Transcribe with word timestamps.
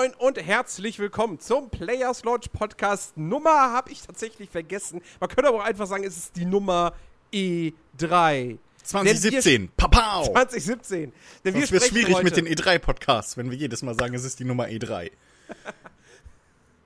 moin 0.00 0.14
und 0.14 0.42
herzlich 0.42 0.98
willkommen 0.98 1.38
zum 1.40 1.68
Players 1.68 2.24
Launch 2.24 2.50
Podcast. 2.54 3.18
Nummer 3.18 3.50
habe 3.50 3.92
ich 3.92 4.00
tatsächlich 4.00 4.48
vergessen. 4.48 5.02
Man 5.20 5.28
könnte 5.28 5.48
aber 5.48 5.58
auch 5.58 5.64
einfach 5.64 5.86
sagen, 5.86 6.04
es 6.04 6.16
ist 6.16 6.36
die 6.36 6.46
Nummer 6.46 6.94
E3. 7.34 8.56
2017, 8.82 9.68
Papau! 9.76 10.24
2017. 10.32 11.12
Denn 11.44 11.52
wir 11.52 11.60
Sonst 11.60 11.72
wird 11.72 11.84
schwierig 11.84 12.14
heute, 12.14 12.24
mit 12.24 12.34
den 12.34 12.48
E3-Podcasts, 12.48 13.36
wenn 13.36 13.50
wir 13.50 13.58
jedes 13.58 13.82
Mal 13.82 13.94
sagen, 13.94 14.14
es 14.14 14.24
ist 14.24 14.38
die 14.38 14.44
Nummer 14.44 14.68
E3. 14.68 15.10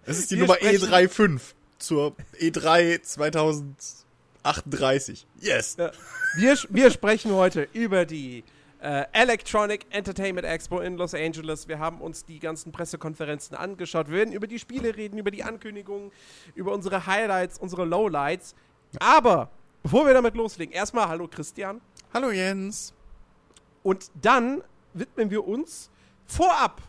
Es 0.07 0.19
ist 0.19 0.33
die 0.33 0.35
Wir 0.35 0.41
Nummer 0.43 0.57
sprechen- 0.57 0.89
E35 0.89 1.41
zur 1.79 2.17
E 2.41 2.49
E3 2.49 3.01
2038. 3.01 5.25
Yes! 5.39 5.77
Ja. 5.79 5.93
wir, 6.37 6.59
wir 6.69 6.91
sprechen 6.91 7.31
heute 7.33 7.69
über 7.75 8.07
die 8.07 8.43
äh, 8.85 9.07
Electronic 9.13 9.87
Entertainment 9.89 10.47
Expo 10.47 10.81
in 10.81 10.99
Los 10.99 11.15
Angeles. 11.15 11.67
Wir 11.69 11.79
haben 11.79 12.03
uns 12.03 12.27
die 12.27 12.39
ganzen 12.39 12.71
Pressekonferenzen 12.71 13.57
angeschaut. 13.57 14.09
Wir 14.09 14.19
werden 14.19 14.35
über 14.35 14.47
die 14.47 14.59
Spiele 14.59 14.95
reden, 14.95 15.17
über 15.17 15.31
die 15.31 15.43
Ankündigungen, 15.43 16.13
über 16.55 16.73
unsere 16.73 17.07
Highlights, 17.07 17.59
unsere 17.59 17.87
Lowlights. 17.87 18.55
Aber 19.01 19.51
bevor 19.83 20.07
wir 20.07 20.13
damit 20.13 20.35
loslegen, 20.35 20.75
erstmal 20.75 21.09
hallo 21.09 21.27
Christian. 21.29 21.81
Hallo 22.13 22.31
Jens. 22.31 22.93
Und 23.83 24.11
dann 24.21 24.63
widmen 24.93 25.31
wir 25.31 25.47
uns 25.49 25.91
vorab 26.27 26.83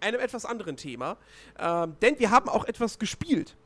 einem 0.00 0.20
etwas 0.20 0.46
anderen 0.46 0.78
Thema. 0.78 1.18
Ähm, 1.58 1.96
denn 2.00 2.18
wir 2.18 2.30
haben 2.30 2.48
auch 2.48 2.64
etwas 2.64 2.98
gespielt. 2.98 3.56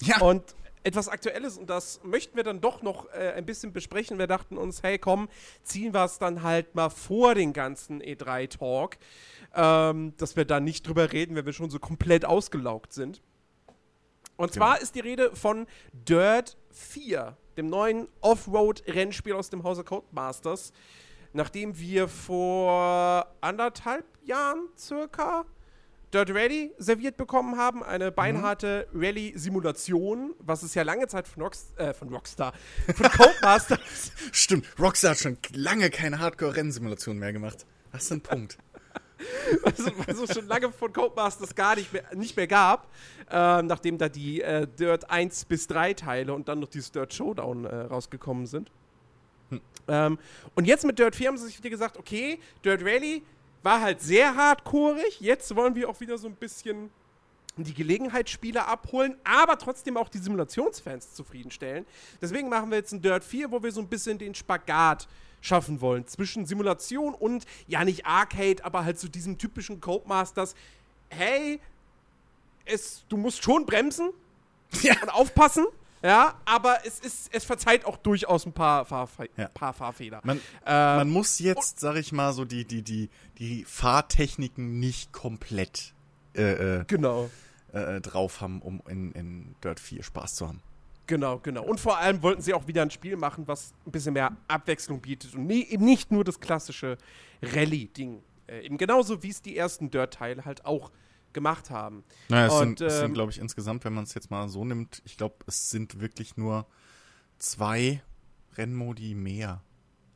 Ja, 0.00 0.20
Und 0.20 0.54
etwas 0.84 1.08
Aktuelles, 1.08 1.58
und 1.58 1.70
das 1.70 2.00
möchten 2.02 2.36
wir 2.36 2.44
dann 2.44 2.60
doch 2.60 2.82
noch 2.82 3.06
äh, 3.12 3.32
ein 3.36 3.46
bisschen 3.46 3.72
besprechen. 3.72 4.18
Wir 4.18 4.26
dachten 4.26 4.58
uns, 4.58 4.82
hey, 4.82 4.98
komm, 4.98 5.28
ziehen 5.62 5.94
wir 5.94 6.04
es 6.04 6.18
dann 6.18 6.42
halt 6.42 6.74
mal 6.74 6.90
vor 6.90 7.34
den 7.34 7.52
ganzen 7.52 8.02
E3-Talk, 8.02 8.96
ähm, 9.54 10.14
dass 10.16 10.36
wir 10.36 10.44
da 10.44 10.60
nicht 10.60 10.86
drüber 10.86 11.12
reden, 11.12 11.36
wenn 11.36 11.46
wir 11.46 11.52
schon 11.52 11.70
so 11.70 11.78
komplett 11.78 12.24
ausgelaugt 12.24 12.92
sind. 12.92 13.22
Und 14.36 14.52
zwar 14.52 14.80
ist 14.80 14.94
die 14.94 15.00
Rede 15.00 15.36
von 15.36 15.66
Dirt 15.92 16.56
4, 16.72 17.36
dem 17.56 17.68
neuen 17.68 18.08
Offroad-Rennspiel 18.20 19.34
aus 19.34 19.50
dem 19.50 19.62
Hause 19.62 19.84
Codemasters, 19.84 20.72
nachdem 21.32 21.78
wir 21.78 22.08
vor 22.08 23.26
anderthalb 23.40 24.04
Jahren 24.24 24.68
circa 24.76 25.44
Dirt 26.12 26.30
Rally 26.30 26.72
serviert 26.76 27.16
bekommen 27.16 27.56
haben, 27.56 27.82
eine 27.82 28.12
beinharte 28.12 28.86
Rally-Simulation, 28.92 30.34
was 30.40 30.62
es 30.62 30.74
ja 30.74 30.82
lange 30.82 31.06
Zeit 31.08 31.26
von, 31.26 31.42
Rocks 31.42 31.72
äh, 31.76 31.94
von 31.94 32.10
Rockstar, 32.10 32.52
von 32.94 33.10
Codemasters 33.10 34.12
stimmt. 34.32 34.66
Rockstar 34.78 35.12
hat 35.12 35.18
schon 35.18 35.38
lange 35.54 35.88
keine 35.88 36.18
Hardcore-Rennsimulation 36.18 37.18
mehr 37.18 37.32
gemacht. 37.32 37.64
Das 37.92 38.04
ist 38.04 38.12
ein 38.12 38.20
Punkt. 38.20 38.58
also, 39.64 39.90
was 40.06 40.18
es 40.18 40.34
schon 40.34 40.46
lange 40.48 40.70
von 40.70 40.92
Codemasters 40.92 41.54
gar 41.54 41.76
nicht 41.76 41.92
mehr, 41.92 42.04
nicht 42.14 42.36
mehr 42.36 42.46
gab, 42.46 42.88
ähm, 43.30 43.66
nachdem 43.66 43.96
da 43.96 44.10
die 44.10 44.42
äh, 44.42 44.66
Dirt 44.66 45.10
1 45.10 45.46
bis 45.46 45.66
3 45.68 45.94
Teile 45.94 46.34
und 46.34 46.48
dann 46.48 46.60
noch 46.60 46.68
dieses 46.68 46.92
Dirt 46.92 47.14
Showdown 47.14 47.64
äh, 47.64 47.74
rausgekommen 47.74 48.46
sind. 48.46 48.70
Ähm, 49.88 50.18
und 50.54 50.66
jetzt 50.66 50.84
mit 50.84 50.98
Dirt 50.98 51.16
4 51.16 51.28
haben 51.28 51.38
sie 51.38 51.46
sich 51.46 51.58
wieder 51.58 51.70
gesagt, 51.70 51.96
okay, 51.96 52.38
Dirt 52.64 52.82
Rally 52.82 53.22
war 53.62 53.80
halt 53.80 54.00
sehr 54.00 54.34
hardcoreig, 54.34 55.20
jetzt 55.20 55.54
wollen 55.54 55.74
wir 55.74 55.88
auch 55.88 56.00
wieder 56.00 56.18
so 56.18 56.26
ein 56.26 56.34
bisschen 56.34 56.90
die 57.56 57.74
Gelegenheitsspiele 57.74 58.66
abholen, 58.66 59.16
aber 59.24 59.58
trotzdem 59.58 59.96
auch 59.96 60.08
die 60.08 60.18
Simulationsfans 60.18 61.12
zufriedenstellen. 61.14 61.84
Deswegen 62.20 62.48
machen 62.48 62.70
wir 62.70 62.78
jetzt 62.78 62.92
ein 62.92 63.02
Dirt 63.02 63.24
4, 63.24 63.50
wo 63.50 63.62
wir 63.62 63.70
so 63.72 63.80
ein 63.80 63.88
bisschen 63.88 64.18
den 64.18 64.34
Spagat 64.34 65.06
schaffen 65.42 65.80
wollen 65.80 66.06
zwischen 66.06 66.46
Simulation 66.46 67.14
und, 67.14 67.44
ja 67.66 67.84
nicht 67.84 68.06
Arcade, 68.06 68.64
aber 68.64 68.84
halt 68.84 68.98
so 68.98 69.08
diesem 69.08 69.36
typischen 69.38 69.80
Codemasters, 69.80 70.54
hey, 71.10 71.60
es, 72.64 73.04
du 73.08 73.16
musst 73.16 73.42
schon 73.42 73.66
bremsen 73.66 74.10
Ja. 74.82 74.94
und 75.02 75.10
aufpassen, 75.10 75.66
ja, 76.02 76.34
aber 76.44 76.78
es 76.84 76.98
ist, 77.00 77.30
es 77.32 77.44
verzeiht 77.44 77.84
auch 77.84 77.96
durchaus 77.96 78.44
ein 78.46 78.52
paar, 78.52 78.84
Fahrfe 78.84 79.28
Ja. 79.36 79.48
paar 79.48 79.72
Fahrfehler. 79.72 80.20
Man, 80.24 80.38
Äh, 80.66 80.70
man 80.96 81.10
muss 81.10 81.38
jetzt, 81.38 81.80
sag 81.80 81.96
ich 81.96 82.12
mal, 82.12 82.32
so 82.32 82.44
die, 82.44 82.64
die, 82.64 82.82
die, 82.82 83.10
die 83.38 83.64
Fahrtechniken 83.64 84.78
nicht 84.80 85.12
komplett 85.12 85.94
äh, 86.34 86.80
äh, 86.80 86.84
genau. 86.86 87.30
äh, 87.72 88.00
drauf 88.00 88.40
haben, 88.40 88.60
um 88.62 88.82
in, 88.88 89.12
in 89.12 89.54
Dirt 89.62 89.80
4 89.80 90.02
Spaß 90.02 90.34
zu 90.34 90.48
haben. 90.48 90.62
Genau, 91.06 91.38
genau. 91.38 91.64
Und 91.64 91.80
vor 91.80 91.98
allem 91.98 92.22
wollten 92.22 92.42
sie 92.42 92.54
auch 92.54 92.66
wieder 92.66 92.82
ein 92.82 92.90
Spiel 92.90 93.16
machen, 93.16 93.46
was 93.48 93.72
ein 93.86 93.90
bisschen 93.90 94.14
mehr 94.14 94.36
Abwechslung 94.48 95.00
bietet 95.00 95.34
und 95.34 95.46
nie, 95.46 95.62
eben 95.64 95.84
nicht 95.84 96.10
nur 96.12 96.24
das 96.24 96.40
klassische 96.40 96.96
Rallye-Ding. 97.42 98.22
Äh, 98.46 98.60
eben 98.66 98.78
genauso, 98.78 99.22
wie 99.22 99.28
es 99.30 99.42
die 99.42 99.56
ersten 99.56 99.90
Dirt-Teile 99.90 100.44
halt 100.44 100.64
auch 100.64 100.90
gemacht 101.32 101.70
haben. 101.70 102.04
Naja, 102.28 102.46
es 102.46 102.52
Und, 102.54 102.78
sind, 102.78 102.80
es 102.82 102.94
ähm, 102.94 103.00
sind 103.00 103.14
glaube 103.14 103.32
ich, 103.32 103.38
insgesamt, 103.38 103.84
wenn 103.84 103.92
man 103.94 104.04
es 104.04 104.14
jetzt 104.14 104.30
mal 104.30 104.48
so 104.48 104.64
nimmt, 104.64 105.02
ich 105.04 105.16
glaube, 105.16 105.36
es 105.46 105.70
sind 105.70 106.00
wirklich 106.00 106.36
nur 106.36 106.66
zwei 107.38 108.02
Rennmodi 108.56 109.14
mehr 109.14 109.62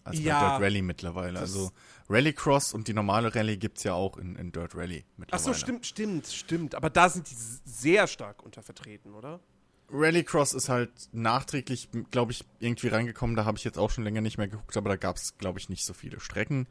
als 0.05 0.19
Ja. 0.21 0.41
bei 0.41 0.49
Dirt 0.51 0.63
Rally 0.63 0.83
mittlerweile. 0.83 1.39
Also 1.41 1.73
Rallycross 2.09 2.73
und 2.73 2.87
die 2.89 2.95
normale 2.95 3.35
Rallye 3.35 3.57
gibt 3.57 3.79
es 3.79 3.85
ja 3.85 3.95
auch 3.95 4.17
in, 4.19 4.37
in 4.37 4.53
Dirt 4.53 4.75
Rally 4.77 5.05
Ach 5.07 5.19
mittlerweile. 5.19 5.45
so, 5.45 5.55
stimmt, 5.55 5.87
stimmt, 5.87 6.27
stimmt. 6.29 6.75
Aber 6.75 6.91
da 6.91 7.09
sind 7.09 7.29
die 7.31 7.35
sehr 7.65 8.07
stark 8.07 8.43
untervertreten, 8.43 9.15
oder? 9.15 9.41
Rallycross 9.89 10.53
ist 10.53 10.69
halt 10.69 10.91
nachträglich, 11.13 11.89
glaube 12.11 12.33
ich, 12.33 12.45
irgendwie 12.59 12.89
reingekommen. 12.89 13.37
Da 13.37 13.45
habe 13.45 13.57
ich 13.57 13.65
jetzt 13.65 13.79
auch 13.79 13.91
schon 13.91 14.05
länger 14.05 14.21
nicht 14.21 14.37
mehr 14.39 14.49
geguckt, 14.49 14.77
aber 14.77 14.91
da 14.91 14.97
gab 14.97 15.17
es, 15.17 15.39
glaube 15.39 15.59
ich, 15.59 15.69
nicht 15.69 15.85
so 15.85 15.95
viele 15.95 16.19
Strecken 16.21 16.67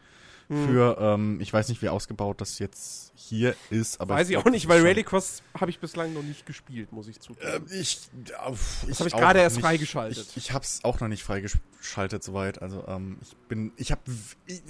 Hm. 0.48 0.68
für. 0.68 0.98
Ähm, 1.00 1.40
ich 1.42 1.52
weiß 1.52 1.70
nicht, 1.70 1.82
wie 1.82 1.90
ausgebaut 1.90 2.40
das 2.40 2.60
jetzt 2.60 3.12
hier 3.16 3.56
ist, 3.72 4.00
aber 4.00 4.14
Weiß 4.16 4.30
ich 4.30 4.38
auch 4.38 4.46
nicht, 4.46 4.68
weil 4.68 4.86
Rallycross 4.86 5.42
habe 5.60 5.72
ich 5.72 5.80
bislang 5.80 6.14
noch 6.14 6.22
nicht 6.22 6.46
gespielt, 6.46 6.92
muss 6.92 7.08
ich 7.08 7.20
zugeben. 7.20 7.68
Äh, 7.72 7.76
ich, 7.80 8.02
auf, 8.40 8.86
Das 8.88 9.00
hab 9.00 9.08
ich 9.08 9.14
gerade 9.14 9.40
erst 9.40 9.56
nicht. 9.56 9.66
freigeschaltet. 9.66 10.28
Ich, 10.32 10.38
ich 10.38 10.52
habe 10.52 10.64
es 10.64 10.84
auch 10.84 11.00
noch 11.00 11.08
nicht 11.08 11.24
freigeschaltet 11.24 12.24
soweit. 12.24 12.62
Also 12.62 12.84
ähm, 12.88 13.18
ich 13.24 13.36
bin, 13.48 13.72
ich 13.78 13.92
habe, 13.92 14.02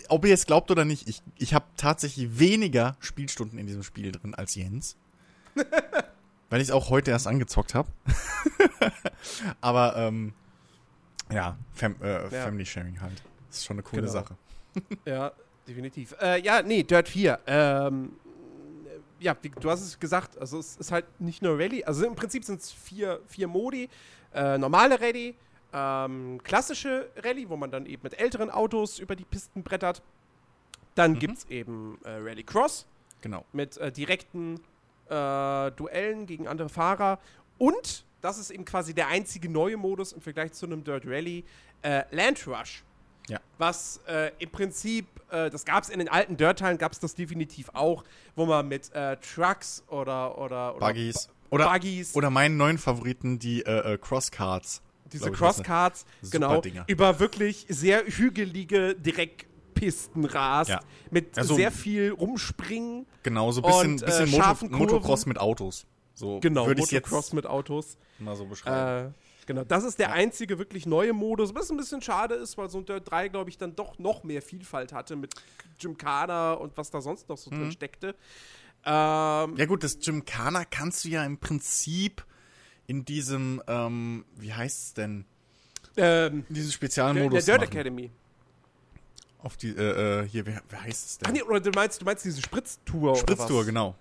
ob 0.07 0.23
ihr 0.25 0.33
es 0.33 0.45
glaubt 0.45 0.71
oder 0.71 0.85
nicht, 0.85 1.09
ich, 1.09 1.21
ich 1.37 1.53
habe 1.53 1.65
tatsächlich 1.75 2.39
weniger 2.39 2.95
Spielstunden 3.01 3.59
in 3.59 3.67
diesem 3.67 3.83
Spiel 3.83 4.13
drin 4.13 4.33
als 4.33 4.55
Jens, 4.55 4.95
weil 6.49 6.61
ich 6.61 6.69
es 6.69 6.71
auch 6.71 6.89
heute 6.89 7.11
erst 7.11 7.27
angezockt 7.27 7.73
habe. 7.73 7.89
Aber 9.61 9.95
ähm, 9.97 10.33
ja, 11.31 11.57
Fam 11.73 11.95
äh, 12.01 12.23
Ja. 12.23 12.29
Family 12.29 12.65
Sharing 12.65 13.01
halt. 13.01 13.21
Das 13.49 13.57
ist 13.57 13.65
schon 13.65 13.75
eine 13.75 13.83
coole 13.83 14.03
Genau. 14.03 14.13
Sache. 14.13 14.35
Ja, 15.05 15.31
definitiv. 15.67 16.15
Äh, 16.21 16.41
ja, 16.41 16.61
nee, 16.61 16.83
Dirt 16.83 17.07
4. 17.09 17.39
Ähm, 17.47 18.13
ja, 19.19 19.35
wie, 19.41 19.49
du 19.49 19.69
hast 19.69 19.81
es 19.81 19.99
gesagt, 19.99 20.37
also 20.37 20.59
es 20.59 20.75
ist 20.77 20.91
halt 20.91 21.05
nicht 21.19 21.41
nur 21.41 21.57
Rallye, 21.57 21.83
also 21.85 22.05
im 22.05 22.15
Prinzip 22.15 22.43
sind 22.43 22.61
es 22.61 22.71
vier, 22.71 23.21
vier 23.27 23.47
Modi. 23.47 23.89
Äh, 24.33 24.57
normale 24.57 24.99
Rallye, 24.99 25.33
ähm, 25.73 26.39
klassische 26.43 27.09
Rallye, 27.17 27.47
wo 27.49 27.55
man 27.55 27.71
dann 27.71 27.85
eben 27.85 28.03
mit 28.03 28.19
älteren 28.19 28.49
Autos 28.49 28.99
über 28.99 29.15
die 29.15 29.23
Pisten 29.25 29.63
brettert. 29.63 30.01
Dann 30.95 31.13
Mhm. 31.13 31.19
gibt 31.19 31.37
es 31.37 31.45
eben 31.49 31.97
äh, 32.03 32.09
Rally 32.11 32.43
Cross 32.43 32.85
Genau. 33.21 33.45
mit 33.53 33.77
äh, 33.77 33.91
direkten 33.91 34.59
äh, 35.09 35.71
Duellen 35.71 36.25
gegen 36.25 36.47
andere 36.47 36.69
Fahrer. 36.69 37.19
Und, 37.57 38.05
das 38.21 38.37
ist 38.37 38.49
eben 38.51 38.65
quasi 38.65 38.93
der 38.93 39.07
einzige 39.07 39.49
neue 39.49 39.77
Modus 39.77 40.11
im 40.13 40.21
Vergleich 40.21 40.51
zu 40.53 40.65
einem 40.65 40.83
Dirt 40.83 41.03
Rally, 41.05 41.43
äh, 41.81 42.03
Land 42.11 42.45
Rush. 42.47 42.83
Ja. 43.29 43.39
Was 43.57 43.99
äh, 44.07 44.31
im 44.39 44.49
Prinzip, 44.51 45.07
äh, 45.31 45.49
das 45.49 45.65
gab 45.65 45.83
es 45.83 45.89
in 45.89 45.99
den 45.99 46.09
alten 46.09 46.37
Dirt-Teilen, 46.37 46.77
gab 46.77 46.91
es 46.91 46.99
das 46.99 47.15
definitiv 47.15 47.69
auch, 47.73 48.03
wo 48.35 48.45
man 48.45 48.67
mit 48.67 48.93
äh, 48.93 49.17
Trucks 49.17 49.83
oder, 49.87 50.37
oder, 50.37 50.75
oder 50.75 50.87
Buggies. 50.87 51.29
Oder, 51.49 51.71
Buggies, 51.71 52.15
oder 52.15 52.29
meinen 52.29 52.57
neuen 52.57 52.77
Favoriten, 52.77 53.39
die 53.39 53.61
äh, 53.65 53.93
äh, 53.93 53.97
Crosscards. 53.97 54.81
diese 55.11 55.31
Crosscards, 55.31 56.05
genau, 56.31 56.59
Dinger. 56.61 56.83
über 56.87 57.19
wirklich 57.19 57.65
sehr 57.69 58.03
hügelige 58.05 58.95
Direktpisten 58.95 60.25
rast, 60.25 60.69
Ja. 60.69 60.79
mit 61.11 61.37
Also- 61.37 61.55
sehr 61.55 61.71
viel 61.71 62.11
Rumspringen. 62.11 63.05
Genau, 63.23 63.51
so 63.51 63.61
ein 63.61 63.67
bisschen, 63.67 63.91
Und, 63.93 64.01
äh, 64.03 64.05
bisschen 64.05 64.31
Moto 64.31 64.67
Motocross 64.69 65.25
mit 65.25 65.39
Autos. 65.39 65.85
So 66.13 66.39
Genau, 66.39 66.69
ich 66.69 66.77
jetzt 66.91 66.91
Motocross 67.07 67.33
mit 67.33 67.45
Autos. 67.45 67.97
mal 68.19 68.35
so 68.35 68.45
beschreiben. 68.45 69.07
Äh, 69.07 69.24
genau, 69.45 69.63
das 69.63 69.83
ist 69.83 69.99
der 69.99 70.11
einzige 70.11 70.57
wirklich 70.59 70.85
neue 70.85 71.13
Modus, 71.13 71.53
was 71.55 71.69
ein 71.71 71.77
bisschen 71.77 72.01
schade 72.01 72.35
ist, 72.35 72.57
weil 72.57 72.69
so 72.69 72.79
ein 72.79 72.85
Dirt 72.85 73.09
3, 73.09 73.27
glaube 73.29 73.49
ich, 73.49 73.57
dann 73.57 73.75
doch 73.75 73.99
noch 73.99 74.23
mehr 74.23 74.41
Vielfalt 74.41 74.93
hatte 74.93 75.15
mit 75.15 75.33
Gymkhana 75.79 76.53
und 76.53 76.75
was 76.77 76.91
da 76.91 77.01
sonst 77.01 77.29
noch 77.29 77.37
so 77.37 77.51
Mhm. 77.51 77.55
drin 77.59 77.71
steckte. 77.71 78.15
Ähm, 78.87 79.55
ja 79.57 79.65
gut, 79.67 79.83
das 79.83 79.99
Gymkhana 79.99 80.63
kannst 80.65 81.05
du 81.05 81.09
ja 81.09 81.25
im 81.25 81.37
Prinzip 81.39 82.23
in 82.87 83.03
diesem, 83.05 83.61
ähm, 83.67 84.25
wie 84.35 84.53
heißt 84.53 84.83
es 84.83 84.93
denn? 84.93 85.25
ähm, 85.97 86.45
In 86.49 86.53
diesem 86.55 86.69
der, 86.69 86.73
Spezialmodus 86.73 87.45
der 87.45 87.57
Dirt 87.57 87.67
machen. 87.67 87.77
Academy. 87.77 88.11
Auf 89.39 89.57
die, 89.57 89.69
äh, 89.69 90.21
äh, 90.23 90.27
hier, 90.27 90.45
wie, 90.45 90.55
wie 90.69 90.75
heißt 90.75 91.05
es 91.09 91.17
denn? 91.19 91.27
Ach 91.29 91.33
nee, 91.33 91.41
oder 91.43 91.59
du 91.59 91.71
meinst, 91.71 92.01
du 92.01 92.05
meinst 92.05 92.25
diese 92.25 92.41
Spritztour 92.41 93.11
oder 93.11 93.19
Spritztour, 93.19 93.65
genau. 93.65 93.95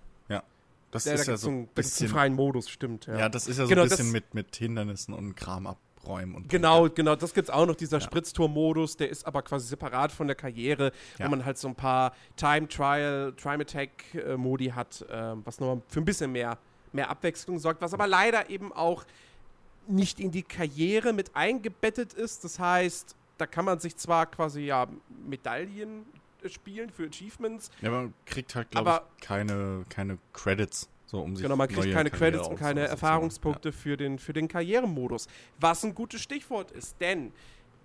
Ja. 0.95 0.99
Das 0.99 1.05
Ja, 1.05 1.13
da 1.13 1.21
ist 1.21 1.27
ja 1.27 1.33
gibt's 1.33 1.41
so 1.43 1.49
ein 1.49 1.65
da 1.65 1.71
bisschen, 1.73 2.07
freien 2.09 2.33
Modus, 2.33 2.69
stimmt. 2.69 3.05
Ja, 3.07 3.17
ja, 3.19 3.29
das 3.29 3.47
ist 3.47 3.57
ja 3.57 3.65
so 3.65 3.69
Genau, 3.69 3.83
ein 3.83 3.89
bisschen 3.89 4.11
mit, 4.11 4.33
mit 4.33 4.55
Hindernissen 4.55 5.13
und 5.13 5.35
Kram 5.35 5.67
räumen. 6.07 6.35
Und 6.35 6.49
Genau, 6.49 6.81
Punkte. 6.81 6.95
genau, 7.01 7.15
das 7.15 7.33
gibt's 7.33 7.49
auch 7.49 7.65
noch, 7.65 7.75
dieser 7.75 7.97
Ja. 7.97 8.01
Spritztour-Modus, 8.03 8.95
der 8.97 9.09
ist 9.09 9.25
aber 9.25 9.41
quasi 9.41 9.67
separat 9.67 10.11
von 10.11 10.27
der 10.27 10.35
Karriere, 10.35 10.91
Ja. 11.17 11.25
wo 11.25 11.31
man 11.31 11.43
halt 11.45 11.57
so 11.57 11.67
ein 11.67 11.75
paar 11.75 12.13
Time-Trial, 12.35 13.33
Time-Attack-Modi 13.35 14.67
hat, 14.67 15.05
ähm, 15.09 15.41
was 15.45 15.59
nochmal 15.59 15.81
für 15.87 15.99
ein 16.01 16.05
bisschen 16.05 16.31
mehr, 16.31 16.57
mehr 16.93 17.09
Abwechslung 17.09 17.59
sorgt, 17.59 17.81
was 17.81 17.93
aber 17.93 18.07
leider 18.07 18.49
eben 18.49 18.71
auch 18.71 19.03
nicht 19.87 20.19
in 20.19 20.31
die 20.31 20.43
Karriere 20.43 21.13
mit 21.13 21.35
eingebettet 21.35 22.13
ist. 22.13 22.43
Das 22.43 22.59
heißt, 22.59 23.15
da 23.37 23.45
kann 23.45 23.65
man 23.65 23.79
sich 23.79 23.95
zwar 23.97 24.25
quasi 24.27 24.61
ja 24.61 24.87
Medaillen 25.27 26.01
äh, 26.01 26.05
spielen 26.49 26.89
für 26.89 27.05
Achievements, 27.07 27.69
Ja, 27.81 27.89
aber 27.89 28.01
man 28.03 28.13
kriegt 28.25 28.55
halt, 28.55 28.71
glaube 28.71 29.01
ich, 29.17 29.21
keine, 29.25 29.83
keine 29.89 30.17
Credits, 30.33 30.89
so 31.05 31.21
um 31.21 31.35
sich 31.35 31.43
Genau, 31.43 31.55
man 31.55 31.67
kriegt 31.67 31.79
neue 31.83 31.93
keine 31.93 32.09
Karriere 32.09 32.31
Credits 32.37 32.47
und 32.49 32.55
keine. 32.57 32.81
Erfahrungspunkte 32.87 33.71
für, 33.71 33.97
den, 33.97 34.19
für 34.19 34.33
den 34.33 34.47
Karrieremodus. 34.47 35.27
Was 35.59 35.83
ein 35.83 35.93
gutes 35.95 36.21
Stichwort 36.21 36.71
ist, 36.71 36.99
denn 37.01 37.31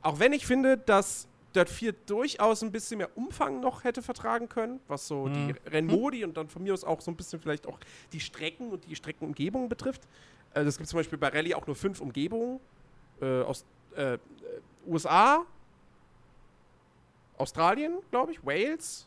auch 0.02 0.18
wenn 0.18 0.32
ich 0.32 0.46
finde, 0.46 0.78
dass 0.78 1.26
Dirt 1.54 1.68
4 1.68 1.92
durchaus 2.06 2.62
ein 2.62 2.70
bisschen 2.70 2.98
mehr 2.98 3.16
Umfang 3.16 3.58
noch 3.60 3.82
hätte 3.82 4.02
vertragen 4.02 4.48
können, 4.48 4.78
was 4.86 5.08
so 5.08 5.26
Mhm. 5.26 5.32
die 5.34 5.68
Rennmodi 5.70 6.24
und 6.24 6.36
dann 6.36 6.48
von 6.48 6.62
mir 6.62 6.72
aus 6.72 6.84
auch 6.84 7.00
so 7.00 7.10
ein 7.10 7.16
bisschen 7.16 7.40
vielleicht 7.40 7.66
auch 7.66 7.78
die 8.12 8.20
Strecken 8.20 8.70
und 8.70 8.86
die 8.86 8.94
Streckenumgebungen 8.94 9.68
betrifft. 9.68 10.02
Äh, 10.54 10.64
das 10.64 10.78
gibt 10.78 10.88
zum 10.88 10.98
Beispiel 10.98 11.18
bei 11.18 11.26
Rallye 11.28 11.54
auch 11.54 11.66
nur 11.66 11.74
fünf 11.74 12.00
Umgebungen 12.00 12.60
äh, 13.20 13.42
aus 13.42 13.64
äh, 13.96 14.14
äh, 14.14 14.18
USA, 14.86 15.44
Australien, 17.40 17.98
glaube 18.10 18.32
ich, 18.32 18.44
Wales, 18.44 19.06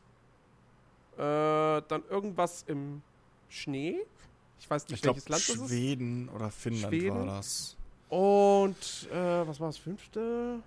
äh, 1.17 1.19
dann 1.19 2.03
irgendwas 2.09 2.63
im 2.67 3.01
Schnee. 3.49 3.97
Ich 4.59 4.69
weiß 4.69 4.83
Ich 4.85 4.91
nicht, 4.91 5.03
glaube, 5.03 5.17
welches 5.17 5.29
Land 5.29 5.49
das 5.49 5.65
ist. 5.65 5.69
Schweden 5.69 6.29
oder 6.29 6.49
Finnland 6.49 6.93
Schweden? 6.93 7.15
war 7.15 7.25
das. 7.37 7.77
Und 8.09 9.07
äh, 9.11 9.47
was 9.47 9.59
war 9.59 9.67
das 9.67 9.77
fünfte? 9.77 10.59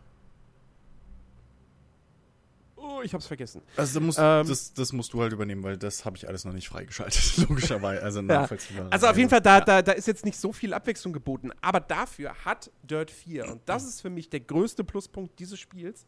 Oh, 2.78 3.00
ich 3.02 3.14
hab's 3.14 3.26
vergessen. 3.26 3.62
Also 3.76 4.00
musst, 4.00 4.18
Ähm, 4.20 4.46
das, 4.46 4.72
das 4.74 4.92
musst 4.92 5.12
du 5.12 5.22
halt 5.22 5.32
übernehmen, 5.32 5.62
weil 5.62 5.76
das 5.78 6.04
habe 6.04 6.16
ich 6.16 6.28
alles 6.28 6.44
noch 6.44 6.52
nicht 6.52 6.68
freigeschaltet, 6.68 7.36
logischerweise. 7.48 8.02
Also 8.02 8.20
nachvollziehbar. 8.22 8.88
Also 8.90 9.06
auf 9.08 9.16
jeden 9.16 9.30
Fall, 9.30 9.40
da, 9.40 9.60
da, 9.60 9.80
da 9.82 9.92
ist 9.92 10.06
jetzt 10.06 10.24
nicht 10.24 10.38
so 10.38 10.52
viel 10.52 10.74
Abwechslung 10.74 11.12
geboten. 11.12 11.50
Aber 11.62 11.80
dafür 11.80 12.34
hat 12.44 12.70
Dirt 12.82 13.10
4, 13.10 13.50
und 13.50 13.62
das 13.66 13.84
ist 13.84 14.02
für 14.02 14.10
mich 14.10 14.28
der 14.28 14.40
größte 14.40 14.84
Pluspunkt 14.84 15.38
dieses 15.38 15.58
Spiels, 15.58 16.04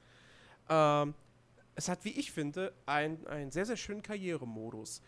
ähm, 0.68 1.14
es 1.78 1.88
hat, 1.88 2.04
wie 2.04 2.10
ich 2.10 2.32
finde, 2.32 2.72
einen, 2.86 3.24
einen 3.28 3.50
sehr, 3.52 3.64
sehr 3.64 3.76
schönen 3.76 4.02
Karrieremodus. 4.02 5.00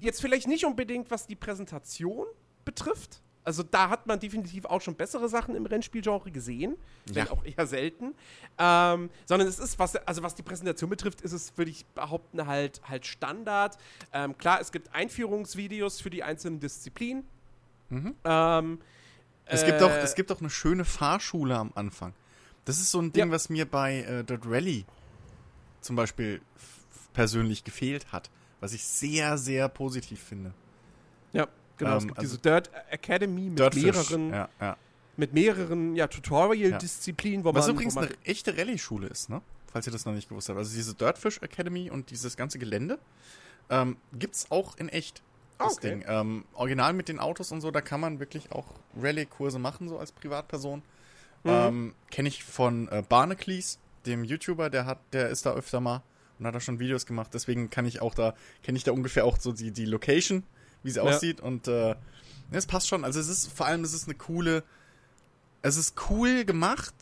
Jetzt 0.00 0.20
vielleicht 0.20 0.46
nicht 0.48 0.64
unbedingt, 0.64 1.10
was 1.10 1.26
die 1.26 1.34
Präsentation 1.36 2.26
betrifft. 2.64 3.20
Also 3.44 3.62
da 3.62 3.88
hat 3.90 4.06
man 4.08 4.18
definitiv 4.18 4.64
auch 4.64 4.80
schon 4.80 4.94
bessere 4.96 5.28
Sachen 5.28 5.54
im 5.54 5.66
Rennspielgenre 5.66 6.30
gesehen, 6.32 6.76
wenn 7.06 7.26
Ja. 7.26 7.30
auch 7.32 7.44
eher 7.44 7.66
selten. 7.66 8.14
Ähm, 8.58 9.10
sondern 9.24 9.46
es 9.48 9.58
ist, 9.60 9.78
was, 9.78 9.94
also 9.96 10.22
was 10.22 10.34
die 10.34 10.42
Präsentation 10.42 10.90
betrifft, 10.90 11.20
ist 11.22 11.32
es, 11.32 11.56
würde 11.56 11.70
ich 11.70 11.84
behaupten, 11.86 12.46
halt, 12.46 12.80
halt 12.88 13.06
Standard. 13.06 13.78
Ähm, 14.12 14.36
klar, 14.38 14.60
es 14.60 14.72
gibt 14.72 14.92
Einführungsvideos 14.92 16.00
für 16.00 16.10
die 16.10 16.22
einzelnen 16.24 16.58
Disziplinen. 16.60 17.24
Mhm. 17.90 18.14
Ähm, 18.24 18.80
Es, 19.44 19.62
äh, 19.62 19.66
gibt 19.66 19.82
auch, 19.82 19.90
es 19.90 20.14
gibt 20.16 20.32
auch 20.32 20.40
eine 20.40 20.50
schöne 20.50 20.84
Fahrschule 20.84 21.56
am 21.56 21.70
Anfang. 21.76 22.12
Das 22.64 22.78
ist 22.78 22.90
so 22.90 23.00
ein 23.00 23.12
Ding, 23.12 23.26
Ja. 23.26 23.30
was 23.32 23.48
mir 23.48 23.64
bei 23.70 24.00
äh, 24.00 24.24
Dirt 24.24 24.42
Rally 24.46 24.84
zum 25.86 25.96
Beispiel 25.96 26.40
persönlich 27.12 27.64
gefehlt 27.64 28.12
hat. 28.12 28.30
Was 28.60 28.72
ich 28.72 28.84
sehr, 28.84 29.38
sehr 29.38 29.68
positiv 29.68 30.20
finde. 30.22 30.52
Ja, 31.32 31.46
genau. 31.76 31.96
es 31.96 32.02
Ähm, 32.02 32.08
gibt 32.08 32.18
also 32.18 32.30
diese 32.36 32.42
Dirt 32.42 32.70
Academy 32.90 33.48
mit 33.50 33.58
Dirtfish. 33.58 33.82
mehreren, 33.84 34.30
Ja, 34.30 34.48
ja. 34.60 34.76
mit 35.16 35.32
mehreren 35.34 35.94
ja, 35.96 36.06
Tutorial-Disziplinen, 36.06 37.44
wo 37.44 37.54
Was 37.54 37.66
man. 37.66 37.74
übrigens 37.76 37.94
wo 37.96 38.00
man 38.00 38.08
eine 38.08 38.16
echte 38.24 38.56
Rallye-Schule 38.56 39.06
ist, 39.08 39.28
ne? 39.28 39.42
Falls 39.72 39.86
ihr 39.86 39.92
das 39.92 40.04
noch 40.06 40.14
nicht 40.14 40.28
gewusst 40.28 40.48
habt. 40.48 40.58
Also 40.58 40.74
diese 40.74 40.94
Dirtfish 40.94 41.38
Academy 41.42 41.90
und 41.90 42.10
dieses 42.10 42.36
ganze 42.36 42.58
Gelände 42.58 42.98
ähm, 43.68 43.96
gibt's 44.12 44.50
auch 44.50 44.76
in 44.78 44.88
echt. 44.88 45.22
Das 45.58 45.68
Ah, 45.68 45.72
okay. 45.76 45.88
Ding. 45.90 46.04
Ähm, 46.06 46.44
original 46.54 46.92
mit 46.92 47.08
den 47.08 47.18
Autos 47.18 47.50
und 47.52 47.60
so, 47.62 47.70
da 47.70 47.80
kann 47.80 47.98
man 48.00 48.20
wirklich 48.20 48.52
auch 48.52 48.66
Rallye-Kurse 49.00 49.58
machen, 49.58 49.88
so 49.88 49.98
als 49.98 50.12
Privatperson. 50.12 50.80
Mhm. 51.44 51.50
Ähm, 51.50 51.94
Kenne 52.10 52.28
ich 52.28 52.42
von 52.44 52.88
äh, 52.88 53.02
Barnacles, 53.08 53.78
dem 54.06 54.24
YouTuber, 54.24 54.70
der 54.70 54.86
hat, 54.86 54.98
der 55.12 55.28
ist 55.28 55.44
da 55.46 55.52
öfter 55.52 55.80
mal 55.80 56.02
und 56.38 56.46
hat 56.46 56.54
da 56.54 56.60
schon 56.60 56.78
Videos 56.78 57.06
gemacht. 57.06 57.30
Deswegen 57.34 57.70
kann 57.70 57.86
ich 57.86 58.00
auch 58.00 58.14
da, 58.14 58.34
kenne 58.62 58.78
ich 58.78 58.84
da 58.84 58.92
ungefähr 58.92 59.24
auch 59.24 59.38
so 59.38 59.52
die, 59.52 59.70
die 59.72 59.84
Location, 59.86 60.42
wie 60.82 60.90
sie 60.90 60.98
Ja. 60.98 61.04
aussieht. 61.04 61.40
Und 61.40 61.68
äh, 61.68 61.94
es 62.50 62.66
passt 62.66 62.88
schon. 62.88 63.04
Also 63.04 63.20
es 63.20 63.28
ist, 63.28 63.52
vor 63.52 63.66
allem 63.66 63.82
es 63.84 63.92
ist 63.94 64.06
eine 64.06 64.14
coole, 64.16 64.62
es 65.62 65.76
ist 65.76 65.94
cool 66.10 66.44
gemacht, 66.44 66.94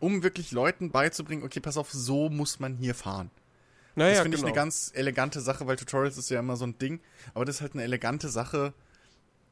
um 0.00 0.22
wirklich 0.22 0.52
Leuten 0.52 0.90
beizubringen, 0.90 1.42
okay, 1.44 1.60
pass 1.60 1.76
auf, 1.76 1.90
so 1.92 2.28
muss 2.28 2.60
man 2.60 2.76
hier 2.76 2.94
fahren. 2.94 3.30
naja, 3.96 4.12
das 4.12 4.20
finde 4.22 4.36
genau. 4.36 4.46
ich 4.48 4.52
eine 4.52 4.56
ganz 4.56 4.92
elegante 4.94 5.40
Sache, 5.40 5.66
weil 5.66 5.76
Tutorials 5.76 6.16
ist 6.18 6.30
ja 6.30 6.38
immer 6.40 6.56
so 6.56 6.66
ein 6.66 6.78
Ding. 6.78 7.00
Aber 7.34 7.44
das 7.44 7.56
ist 7.56 7.60
halt 7.62 7.74
eine 7.74 7.82
elegante 7.82 8.28
Sache, 8.28 8.72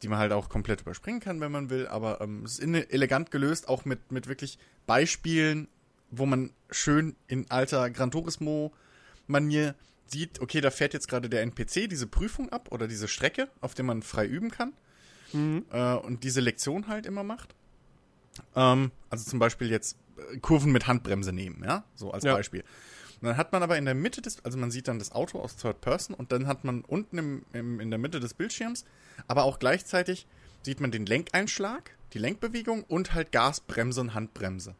die 0.02 0.08
man 0.08 0.18
halt 0.18 0.32
auch 0.32 0.48
komplett 0.48 0.82
überspringen 0.82 1.20
kann, 1.20 1.40
wenn 1.40 1.50
man 1.52 1.70
will. 1.70 1.86
Aber 1.88 2.20
ähm, 2.20 2.44
es 2.44 2.58
ist 2.58 2.92
elegant 2.92 3.30
gelöst, 3.30 3.68
auch 3.68 3.84
mit, 3.84 4.12
mit 4.12 4.26
wirklich 4.28 4.58
Beispielen, 4.86 5.68
wo 6.10 6.26
man 6.26 6.50
schön 6.70 7.16
in 7.26 7.50
alter 7.50 7.90
Gran 7.90 8.10
Turismo-Manier 8.10 9.74
sieht, 10.06 10.40
okay, 10.40 10.60
da 10.60 10.70
fährt 10.70 10.94
jetzt 10.94 11.08
gerade 11.08 11.28
der 11.28 11.42
NPC 11.42 11.88
diese 11.88 12.06
Prüfung 12.06 12.50
ab 12.50 12.68
oder 12.70 12.86
diese 12.86 13.08
Strecke, 13.08 13.48
auf 13.60 13.74
der 13.74 13.84
man 13.84 14.02
frei 14.02 14.26
üben 14.26 14.50
kann. 14.50 14.72
Mhm. 15.32 15.64
Äh, 15.72 15.94
und 15.94 16.22
diese 16.22 16.40
Lektion 16.40 16.86
halt 16.88 17.06
immer 17.06 17.24
macht. 17.24 17.54
Ähm, 18.54 18.92
also 19.10 19.28
zum 19.28 19.38
Beispiel 19.38 19.70
jetzt 19.70 19.96
äh, 20.32 20.38
Kurven 20.38 20.70
mit 20.72 20.86
Handbremse 20.86 21.32
nehmen, 21.32 21.62
ja, 21.64 21.84
so 21.94 22.12
als 22.12 22.24
Ja. 22.24 22.34
Beispiel. 22.34 22.62
Und 23.20 23.28
dann 23.28 23.36
hat 23.36 23.50
man 23.52 23.62
aber 23.62 23.78
in 23.78 23.86
der 23.86 23.94
Mitte 23.94 24.20
des, 24.20 24.44
also 24.44 24.58
man 24.58 24.70
sieht 24.70 24.88
dann 24.88 24.98
das 24.98 25.10
Auto 25.10 25.40
aus 25.40 25.56
Third 25.56 25.80
Person 25.80 26.14
und 26.14 26.32
dann 26.32 26.46
hat 26.46 26.64
man 26.64 26.82
unten 26.82 27.18
im, 27.18 27.42
im, 27.52 27.80
in 27.80 27.90
der 27.90 27.98
Mitte 27.98 28.20
des 28.20 28.34
Bildschirms, 28.34 28.84
aber 29.26 29.44
auch 29.44 29.58
gleichzeitig 29.58 30.26
sieht 30.62 30.80
man 30.80 30.90
den 30.90 31.06
Lenkeinschlag, 31.06 31.96
die 32.12 32.18
Lenkbewegung 32.18 32.84
und 32.84 33.14
halt 33.14 33.32
Gas, 33.32 33.60
Bremse 33.60 34.02
und 34.02 34.14
Handbremse. 34.14 34.74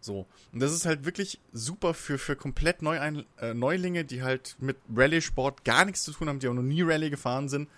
So. 0.00 0.26
Und 0.52 0.60
das 0.60 0.72
ist 0.72 0.86
halt 0.86 1.04
wirklich 1.04 1.40
super 1.52 1.94
für, 1.94 2.18
für 2.18 2.36
komplett 2.36 2.82
Neuein, 2.82 3.24
äh, 3.38 3.54
Neulinge, 3.54 4.04
die 4.04 4.22
halt 4.22 4.56
mit 4.58 4.76
Rallye-Sport 4.94 5.64
gar 5.64 5.84
nichts 5.84 6.02
zu 6.02 6.12
tun 6.12 6.28
haben, 6.28 6.38
die 6.38 6.48
auch 6.48 6.54
noch 6.54 6.62
nie 6.62 6.82
Rallye 6.82 7.10
gefahren 7.10 7.48
sind 7.48 7.68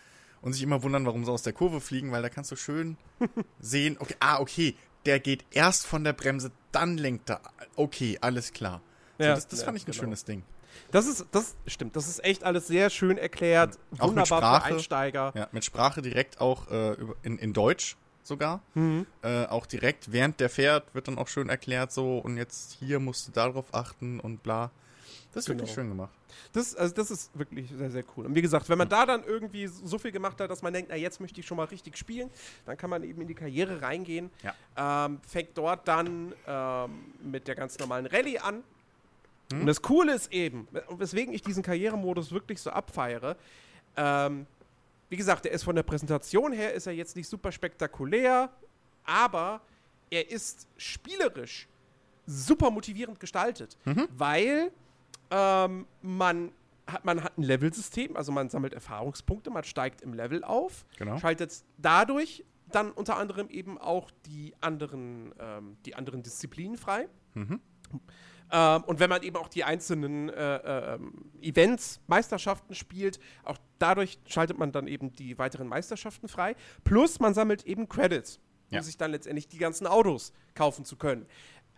und 0.40 0.52
sich 0.52 0.62
immer 0.62 0.82
wundern, 0.82 1.04
warum 1.06 1.25
sie 1.25 1.30
aus 1.32 1.42
der 1.42 1.52
Kurve 1.52 1.80
fliegen, 1.80 2.12
weil 2.12 2.23
da 2.23 2.28
kannst 2.28 2.50
du 2.52 2.56
schön 2.56 2.96
sehen, 3.61 3.96
okay, 3.99 4.14
ah, 4.20 4.40
okay, 4.40 4.76
der 5.06 5.18
geht 5.20 5.44
erst 5.50 5.87
von 5.87 6.04
der 6.04 6.12
Bremse, 6.12 6.52
dann 6.70 6.96
lenkt 6.96 7.30
er. 7.30 7.40
Okay, 7.76 8.18
alles 8.20 8.52
klar. 8.52 8.80
So, 9.18 9.25
Ja, 9.25 9.35
das 9.35 9.49
das 9.49 9.61
ja, 9.61 9.64
fand 9.66 9.78
ich 9.78 9.82
ein 9.85 9.90
genau. 9.92 10.02
schönes 10.04 10.25
Ding. 10.25 10.42
Das 10.90 11.06
ist, 11.06 11.26
das 11.32 11.54
stimmt, 11.66 11.96
das 11.96 12.08
ist 12.08 12.25
echt 12.25 12.44
alles 12.44 12.66
sehr 12.66 12.88
schön 12.88 13.18
erklärt. 13.18 13.78
Auch 13.99 14.08
mit 14.08 14.16
Wunderbar 14.16 14.25
Sprache. 14.26 14.68
für 14.68 14.75
Einsteiger. 14.76 15.32
Ja, 15.35 15.49
mit 15.52 15.64
Sprache 15.64 16.02
direkt 16.02 16.40
auch 16.40 16.70
äh, 16.70 16.96
in, 17.23 17.38
in 17.38 17.52
Deutsch 17.52 17.96
sogar. 18.22 18.60
Mhm. 18.74 19.06
Äh, 19.22 19.46
auch 19.46 19.66
direkt 19.66 20.12
während 20.12 20.40
der 20.40 20.48
fährt 20.50 20.94
wird 20.94 21.08
dann 21.08 21.18
auch 21.18 21.28
schön 21.28 21.48
erklärt 21.48 21.92
so 21.92 22.18
und 22.18 22.36
jetzt 22.36 22.76
hier 22.78 22.98
musst 23.00 23.28
du 23.28 23.32
darauf 23.32 23.66
achten 23.74 24.20
und 24.20 24.42
bla. 24.42 24.70
Das 25.32 25.42
ist 25.44 25.46
Genau. 25.46 25.60
wirklich 25.60 25.74
schön 25.74 25.88
gemacht. 25.88 26.12
Das, 26.52 26.74
also 26.76 26.94
das 26.94 27.10
ist 27.10 27.30
wirklich 27.38 27.70
sehr, 27.74 27.90
sehr 27.90 28.04
cool. 28.16 28.26
Und 28.26 28.34
wie 28.34 28.42
gesagt, 28.42 28.68
wenn 28.68 28.76
man 28.78 28.88
da 28.88 29.06
dann 29.06 29.24
irgendwie 29.24 29.66
so 29.66 29.98
viel 29.98 30.12
gemacht 30.12 30.38
hat, 30.40 30.50
dass 30.50 30.60
man 30.62 30.72
denkt, 30.72 30.90
na 30.90 30.96
jetzt 30.96 31.20
möchte 31.20 31.40
ich 31.40 31.46
schon 31.46 31.56
mal 31.56 31.64
richtig 31.64 31.96
spielen, 31.96 32.28
dann 32.66 32.76
kann 32.76 32.90
man 32.90 33.02
eben 33.02 33.20
in 33.22 33.28
die 33.28 33.34
Karriere 33.34 33.80
reingehen. 33.80 34.30
Ähm, 34.76 35.20
fängt 35.26 35.56
dort 35.56 35.88
dann 35.88 36.32
ähm, 36.46 36.90
mit 37.22 37.48
der 37.48 37.54
ganz 37.54 37.78
normalen 37.78 38.06
Rallye 38.06 38.38
an. 38.38 38.62
Und 39.52 39.66
das 39.66 39.82
Coole 39.82 40.14
ist 40.14 40.32
eben, 40.32 40.66
weswegen 40.90 41.34
ich 41.34 41.42
diesen 41.42 41.62
Karrieremodus 41.62 42.32
wirklich 42.32 42.60
so 42.60 42.70
abfeiere, 42.70 43.36
ähm, 43.96 44.46
wie 45.12 45.16
gesagt, 45.19 45.45
der 45.45 45.52
ist 45.52 45.62
von 45.62 45.76
der 45.76 45.83
Präsentation 45.83 46.52
her, 46.52 46.73
ist 46.73 46.87
er 46.87 46.95
jetzt 46.95 47.16
nicht 47.16 47.28
super 47.28 47.52
spektakulär, 47.52 48.50
aber 49.04 49.61
er 50.11 50.31
ist 50.31 50.66
spielerisch 50.78 51.69
super 52.26 52.71
motivierend 52.71 53.21
gestaltet, 53.21 53.76
weil 54.16 54.73
ähm, 55.31 55.87
man, 56.00 56.50
hat, 56.87 57.04
man 57.04 57.23
hat 57.23 57.37
ein 57.37 57.42
Levelsystem, 57.42 58.16
also 58.16 58.33
man 58.33 58.49
sammelt 58.49 58.73
Erfahrungspunkte, 58.73 59.50
man 59.50 59.64
steigt 59.64 60.00
im 60.00 60.14
Level 60.14 60.45
auf, 60.45 60.87
Genau. 60.97 61.19
schaltet 61.19 61.62
dadurch 61.76 62.45
dann 62.71 62.90
unter 62.90 63.16
anderem 63.19 63.50
eben 63.50 63.76
auch 63.76 64.11
die 64.25 64.54
anderen, 64.62 65.35
ähm, 65.38 65.76
die 65.85 65.95
anderen 65.95 66.23
Disziplinen 66.23 66.78
frei. 66.78 67.07
Ähm, 68.54 68.85
und 68.85 69.00
wenn 69.00 69.09
man 69.09 69.23
eben 69.23 69.37
auch 69.37 69.49
die 69.49 69.64
einzelnen 69.64 70.28
äh, 70.28 70.94
ähm, 70.94 71.30
Events, 71.40 72.00
Meisterschaften 72.06 72.75
spielt, 72.75 73.18
auch 73.44 73.56
dadurch 73.78 74.18
schaltet 74.26 74.59
man 74.59 74.73
dann 74.73 74.87
eben 74.87 75.11
die 75.12 75.38
weiteren 75.38 75.68
Meisterschaften 75.68 76.28
frei. 76.28 76.54
Plus 76.85 77.18
man 77.18 77.32
sammelt 77.32 77.64
eben 77.64 77.88
Credits, 77.88 78.37
um 78.71 78.76
Ja. 78.76 78.82
sich 78.82 78.99
dann 78.99 79.11
letztendlich 79.11 79.49
die 79.49 79.59
ganzen 79.59 79.87
Autos 79.87 80.32
kaufen 80.54 80.85
zu 80.85 80.97
können. 80.97 81.26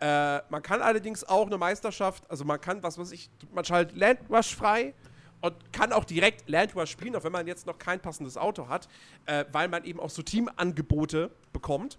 Äh, 0.01 0.39
man 0.49 0.61
kann 0.61 0.81
allerdings 0.81 1.23
auch 1.23 1.47
eine 1.47 1.57
Meisterschaft, 1.57 2.29
also 2.29 2.43
man 2.43 2.59
kann, 2.59 2.83
was 2.83 2.97
weiß 2.97 3.11
ich, 3.13 3.29
man 3.53 3.63
schaltet 3.63 3.95
Landrush 3.95 4.53
frei 4.53 4.93
und 5.39 5.71
kann 5.71 5.93
auch 5.93 6.03
direkt 6.03 6.49
Landrush 6.49 6.91
spielen, 6.91 7.15
auch 7.15 7.23
wenn 7.23 7.31
man 7.31 7.47
jetzt 7.47 7.65
noch 7.65 7.77
kein 7.77 8.01
passendes 8.01 8.35
Auto 8.35 8.67
hat, 8.67 8.89
äh, 9.25 9.45
weil 9.53 9.69
man 9.69 9.85
eben 9.85 10.01
auch 10.01 10.09
so 10.09 10.21
Teamangebote 10.21 11.31
bekommt 11.53 11.97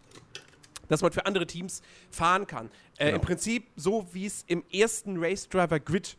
dass 0.89 1.03
man 1.03 1.13
für 1.13 1.27
andere 1.27 1.47
Teams 1.47 1.83
fahren 2.11 2.47
kann. 2.47 2.67
Äh, 2.99 3.07
Genau. 3.07 3.17
Im 3.17 3.21
Prinzip 3.23 3.69
so, 3.77 4.07
wie 4.13 4.27
es 4.27 4.45
im 4.47 4.65
ersten 4.73 5.23
Race 5.23 5.49
Driver 5.49 5.81
Grid 5.81 6.17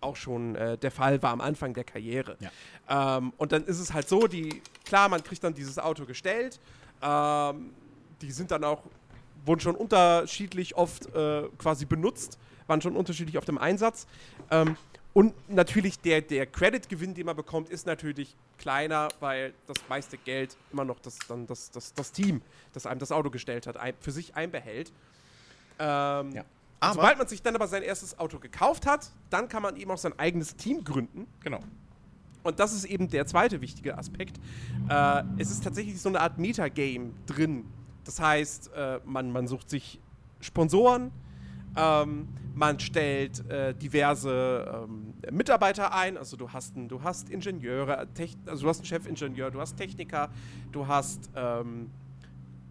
auch 0.00 0.16
schon 0.16 0.54
äh, 0.54 0.78
der 0.78 0.90
Fall 0.90 1.22
war 1.22 1.30
am 1.30 1.40
Anfang 1.42 1.74
der 1.74 1.84
Karriere. 1.84 2.36
Ähm, 2.88 3.32
und 3.36 3.52
dann 3.52 3.64
ist 3.64 3.78
es 3.78 3.92
halt 3.92 4.08
so, 4.08 4.26
die, 4.26 4.62
klar, 4.84 5.08
man 5.10 5.22
kriegt 5.22 5.44
dann 5.44 5.52
dieses 5.54 5.78
Auto 5.78 6.06
gestellt. 6.06 6.58
Ähm, 7.02 7.70
die 8.22 8.30
sind 8.30 8.50
dann 8.50 8.64
auch, 8.64 8.82
wurden 9.44 9.60
schon 9.60 9.74
unterschiedlich 9.76 10.74
oft 10.76 11.06
äh, 11.14 11.42
quasi 11.58 11.84
benutzt, 11.84 12.38
waren 12.66 12.80
schon 12.80 12.96
unterschiedlich 12.96 13.36
auf 13.36 13.44
dem 13.44 13.58
Einsatz. 13.58 14.06
Ähm, 14.50 14.76
und 15.12 15.34
natürlich 15.50 15.98
der, 16.00 16.20
der 16.22 16.46
Credit-Gewinn, 16.46 17.14
den 17.14 17.26
man 17.26 17.36
bekommt, 17.36 17.68
ist 17.70 17.86
natürlich 17.86 18.36
kleiner, 18.58 19.08
weil 19.20 19.54
das 19.66 19.76
meiste 19.88 20.16
Geld 20.18 20.56
immer 20.72 20.84
noch 20.84 21.00
das, 21.00 21.18
dann 21.28 21.46
das, 21.46 21.70
das, 21.70 21.92
das 21.94 22.12
Team, 22.12 22.42
das 22.72 22.86
einem 22.86 23.00
das 23.00 23.10
Auto 23.10 23.30
gestellt 23.30 23.66
hat, 23.66 23.76
ein, 23.76 23.94
für 24.00 24.12
sich 24.12 24.34
einbehält. 24.36 24.92
Ähm, 25.78 26.32
Ja. 26.32 26.44
Aber- 26.82 26.94
sobald 26.94 27.18
man 27.18 27.26
sich 27.28 27.42
dann 27.42 27.54
aber 27.54 27.68
sein 27.68 27.82
erstes 27.82 28.18
Auto 28.18 28.38
gekauft 28.38 28.86
hat, 28.86 29.10
dann 29.28 29.48
kann 29.48 29.62
man 29.62 29.76
eben 29.76 29.90
auch 29.90 29.98
sein 29.98 30.18
eigenes 30.18 30.56
Team 30.56 30.82
gründen. 30.82 31.26
Genau. 31.40 31.60
Und 32.42 32.58
das 32.58 32.72
ist 32.72 32.84
eben 32.84 33.08
der 33.08 33.26
zweite 33.26 33.60
wichtige 33.60 33.98
Aspekt. 33.98 34.38
Äh, 34.88 35.22
es 35.36 35.50
ist 35.50 35.62
tatsächlich 35.62 36.00
so 36.00 36.08
eine 36.08 36.20
Art 36.20 36.38
Metagame 36.38 37.10
drin. 37.26 37.66
Das 38.04 38.18
heißt, 38.18 38.70
äh, 38.74 39.00
man, 39.04 39.30
man 39.30 39.46
sucht 39.46 39.68
sich 39.68 40.00
Sponsoren, 40.40 41.10
ähm, 41.76 42.28
man 42.54 42.78
stellt 42.80 43.48
äh, 43.48 43.74
diverse 43.74 44.84
ähm, 44.84 45.14
Mitarbeiter 45.30 45.94
ein. 45.94 46.16
Also 46.16 46.36
du 46.36 46.52
hast, 46.52 46.76
ein, 46.76 46.88
du 46.88 47.02
hast 47.02 47.30
Ingenieure, 47.30 48.08
Tech, 48.14 48.36
also 48.46 48.64
du 48.64 48.68
hast 48.68 48.78
einen 48.78 48.86
Chefingenieur, 48.86 49.50
du 49.50 49.60
hast 49.60 49.76
Techniker, 49.76 50.30
du 50.72 50.86
hast 50.86 51.30
ähm, 51.34 51.90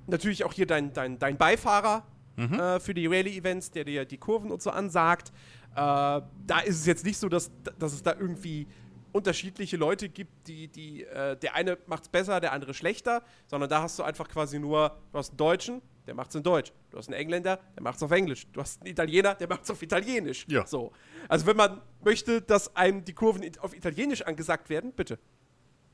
natürlich 0.07 0.43
auch 0.43 0.53
hier 0.53 0.67
dein, 0.67 0.93
dein, 0.93 1.17
dein 1.17 1.37
Beifahrer 1.37 2.03
äh, 2.37 2.79
für 2.79 2.93
die 2.93 3.07
Rallye-Events, 3.07 3.71
der 3.71 3.83
dir 3.83 4.05
die 4.05 4.17
Kurven 4.17 4.51
und 4.51 4.61
so 4.61 4.69
ansagt. 4.69 5.29
Äh, 5.73 5.75
da 5.75 6.59
ist 6.65 6.79
es 6.79 6.85
jetzt 6.85 7.05
nicht 7.05 7.17
so, 7.17 7.29
dass, 7.29 7.51
dass 7.77 7.93
es 7.93 8.03
da 8.03 8.13
irgendwie 8.13 8.67
unterschiedliche 9.11 9.77
Leute 9.77 10.07
gibt, 10.09 10.47
die, 10.47 10.67
die, 10.67 11.03
äh, 11.03 11.35
der 11.37 11.55
eine 11.55 11.77
macht 11.87 12.03
es 12.03 12.09
besser, 12.09 12.39
der 12.39 12.53
andere 12.53 12.73
schlechter, 12.73 13.23
sondern 13.47 13.69
da 13.69 13.81
hast 13.81 13.97
du 13.97 14.03
einfach 14.03 14.29
quasi 14.29 14.59
nur, 14.59 14.97
du 15.11 15.17
hast 15.17 15.31
einen 15.31 15.37
Deutschen, 15.37 15.81
der 16.09 16.15
macht 16.15 16.29
es 16.29 16.35
in 16.35 16.41
Deutsch. 16.43 16.73
Du 16.89 16.97
hast 16.97 17.07
einen 17.07 17.13
Engländer, 17.19 17.59
der 17.75 17.83
macht 17.83 17.97
es 17.97 18.03
auf 18.03 18.09
Englisch. 18.09 18.47
Du 18.51 18.59
hast 18.61 18.81
einen 18.81 18.89
Italiener, 18.91 19.35
der 19.35 19.47
macht 19.47 19.61
es 19.63 19.69
auf 19.69 19.79
Italienisch. 19.83 20.43
Ja. 20.49 20.65
So. 20.65 20.91
Also 21.27 21.45
wenn 21.45 21.55
man 21.55 21.81
möchte, 22.03 22.41
dass 22.41 22.75
einem 22.75 23.05
die 23.05 23.13
Kurven 23.13 23.47
auf 23.59 23.75
Italienisch 23.75 24.23
angesagt 24.23 24.69
werden, 24.71 24.91
bitte. 24.91 25.19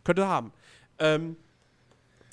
Könnte 0.05 0.25
haben. 0.25 0.53
Ähm, 1.00 1.36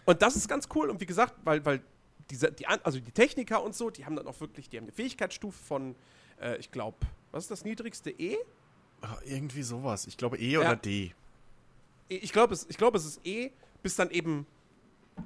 und 0.04 0.22
das 0.22 0.36
ist 0.36 0.48
ganz 0.48 0.68
cool. 0.76 0.90
Und 0.90 1.00
wie 1.00 1.06
gesagt, 1.06 1.34
weil, 1.44 1.64
weil 1.64 1.82
diese, 2.30 2.52
die, 2.52 2.66
also 2.68 3.00
die 3.00 3.10
Techniker 3.10 3.62
und 3.64 3.74
so, 3.74 3.90
die 3.90 4.04
haben 4.06 4.14
dann 4.14 4.28
auch 4.28 4.40
wirklich, 4.40 4.68
die 4.68 4.76
haben 4.76 4.84
eine 4.84 4.92
Fähigkeitsstufe 4.92 5.58
von, 5.60 5.96
äh, 6.40 6.56
ich 6.58 6.70
glaube, 6.70 6.98
was 7.32 7.44
ist 7.44 7.50
das 7.50 7.64
niedrigste? 7.64 8.10
E? 8.10 8.36
Ah, 9.00 9.16
Irgendwie 9.24 9.64
sowas. 9.64 10.06
Ich 10.06 10.16
glaube 10.16 10.38
E 10.38 10.50
Ja. 10.52 10.60
oder 10.60 10.76
D. 10.76 11.12
E- 12.08 12.16
Ich 12.16 12.32
glaube, 12.32 12.54
es, 12.54 12.64
ich 12.70 12.76
glaub, 12.78 12.94
es 12.94 13.04
ist 13.04 13.26
E, 13.26 13.50
bis 13.82 13.96
dann 13.96 14.10
eben 14.10 14.46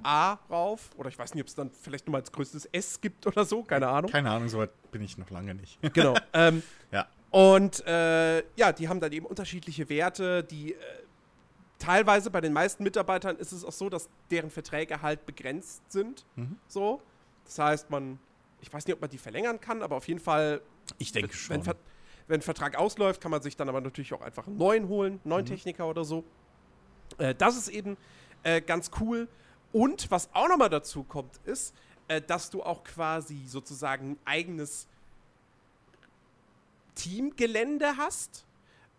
A 0.02 0.34
rauf. 0.50 0.90
Oder 0.96 1.08
ich 1.08 1.18
weiß 1.18 1.34
nicht, 1.34 1.42
ob 1.42 1.48
es 1.48 1.54
dann 1.54 1.70
vielleicht 1.70 2.06
nochmal 2.06 2.20
als 2.22 2.32
größtes 2.32 2.66
S 2.72 3.00
gibt 3.00 3.26
oder 3.26 3.44
so, 3.44 3.62
keine 3.62 3.88
Ahnung. 3.88 4.10
Keine 4.10 4.30
Ahnung, 4.30 4.48
soweit 4.48 4.70
bin 4.90 5.02
ich 5.02 5.16
noch 5.18 5.30
lange 5.30 5.54
nicht. 5.54 5.78
Genau. 5.94 6.14
ähm, 6.32 6.62
ja. 6.90 7.06
Und 7.30 7.84
äh, 7.86 8.38
ja, 8.56 8.72
die 8.72 8.88
haben 8.88 9.00
dann 9.00 9.12
eben 9.12 9.26
unterschiedliche 9.26 9.88
Werte, 9.88 10.42
die 10.44 10.74
äh, 10.74 10.78
teilweise 11.78 12.30
bei 12.30 12.40
den 12.40 12.52
meisten 12.52 12.82
Mitarbeitern 12.82 13.36
ist 13.36 13.52
es 13.52 13.64
auch 13.64 13.72
so, 13.72 13.88
dass 13.90 14.08
deren 14.30 14.50
Verträge 14.50 15.02
halt 15.02 15.26
begrenzt 15.26 15.82
sind. 15.92 16.24
Mhm. 16.36 16.56
So. 16.68 17.02
Das 17.44 17.58
heißt, 17.58 17.90
man, 17.90 18.18
ich 18.60 18.72
weiß 18.72 18.86
nicht, 18.86 18.94
ob 18.94 19.00
man 19.00 19.10
die 19.10 19.18
verlängern 19.18 19.60
kann, 19.60 19.82
aber 19.82 19.96
auf 19.96 20.08
jeden 20.08 20.20
Fall, 20.20 20.60
Ich 20.98 21.12
denke 21.12 21.28
wenn, 21.30 21.36
schon. 21.36 21.62
Ver- 21.62 21.76
wenn 22.28 22.40
ein 22.40 22.42
Vertrag 22.42 22.76
ausläuft, 22.76 23.20
kann 23.20 23.30
man 23.30 23.40
sich 23.42 23.56
dann 23.56 23.68
aber 23.68 23.80
natürlich 23.80 24.12
auch 24.12 24.20
einfach 24.22 24.46
einen 24.48 24.56
neuen 24.56 24.88
holen, 24.88 25.12
einen 25.14 25.20
neuen 25.30 25.44
Mhm. 25.44 25.48
Techniker 25.50 25.86
oder 25.88 26.04
so. 26.04 26.24
Äh, 27.18 27.34
das 27.36 27.56
ist 27.56 27.68
eben 27.68 27.96
äh, 28.42 28.60
ganz 28.60 28.90
cool. 29.00 29.28
Und 29.76 30.10
was 30.10 30.30
auch 30.32 30.48
nochmal 30.48 30.70
dazu 30.70 31.02
kommt, 31.02 31.38
ist, 31.44 31.74
äh, 32.08 32.22
dass 32.22 32.48
du 32.48 32.62
auch 32.62 32.82
quasi 32.82 33.42
sozusagen 33.46 34.12
ein 34.12 34.18
eigenes 34.24 34.86
Teamgelände 36.94 37.98
hast, 37.98 38.46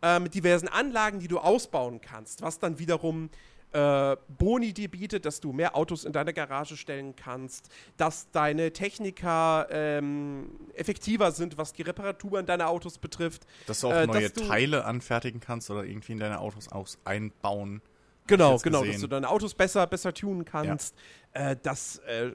äh, 0.03 0.19
mit 0.19 0.36
diversen 0.36 0.67
Anlagen, 0.67 1.19
die 1.19 1.27
du 1.27 1.39
ausbauen 1.39 2.00
kannst, 2.00 2.43
was 2.43 2.60
dann 2.60 2.77
wiederum 2.77 3.31
äh, 3.72 4.17
Boni 4.38 4.72
dir 4.72 4.88
bietet, 4.88 5.25
dass 5.25 5.39
du 5.39 5.51
mehr 5.51 5.75
Autos 5.75 6.05
in 6.05 6.13
deine 6.13 6.31
Garage 6.31 6.77
stellen 6.77 7.15
kannst, 7.15 7.69
dass 7.98 8.29
deine 8.29 8.72
Techniker 8.72 9.67
ähm, 9.72 10.51
effektiver 10.75 11.31
sind, 11.31 11.57
was 11.57 11.74
die 11.74 11.81
Reparaturen 11.81 12.46
deiner 12.46 12.69
Autos 12.69 13.00
betrifft. 13.00 13.48
dass 13.65 13.79
du 13.79 13.88
auch 13.88 13.93
äh, 13.93 14.05
neue 14.05 14.31
Teile 14.31 14.86
anfertigen 14.86 15.39
kannst 15.39 15.72
oder 15.72 15.86
irgendwie 15.86 16.12
in 16.12 16.19
deine 16.19 16.39
Autos 16.39 16.69
aus 16.69 17.00
einbauen. 17.03 17.81
Genau, 18.27 18.57
genau, 18.57 18.81
gesehen. 18.81 18.93
dass 18.93 19.01
du 19.01 19.07
deine 19.07 19.29
Autos 19.29 19.53
besser, 19.53 19.88
besser 19.88 20.13
tunen 20.13 20.46
kannst, 20.46 20.96
äh, 21.34 21.55
dass 21.62 21.98
äh, 22.00 22.31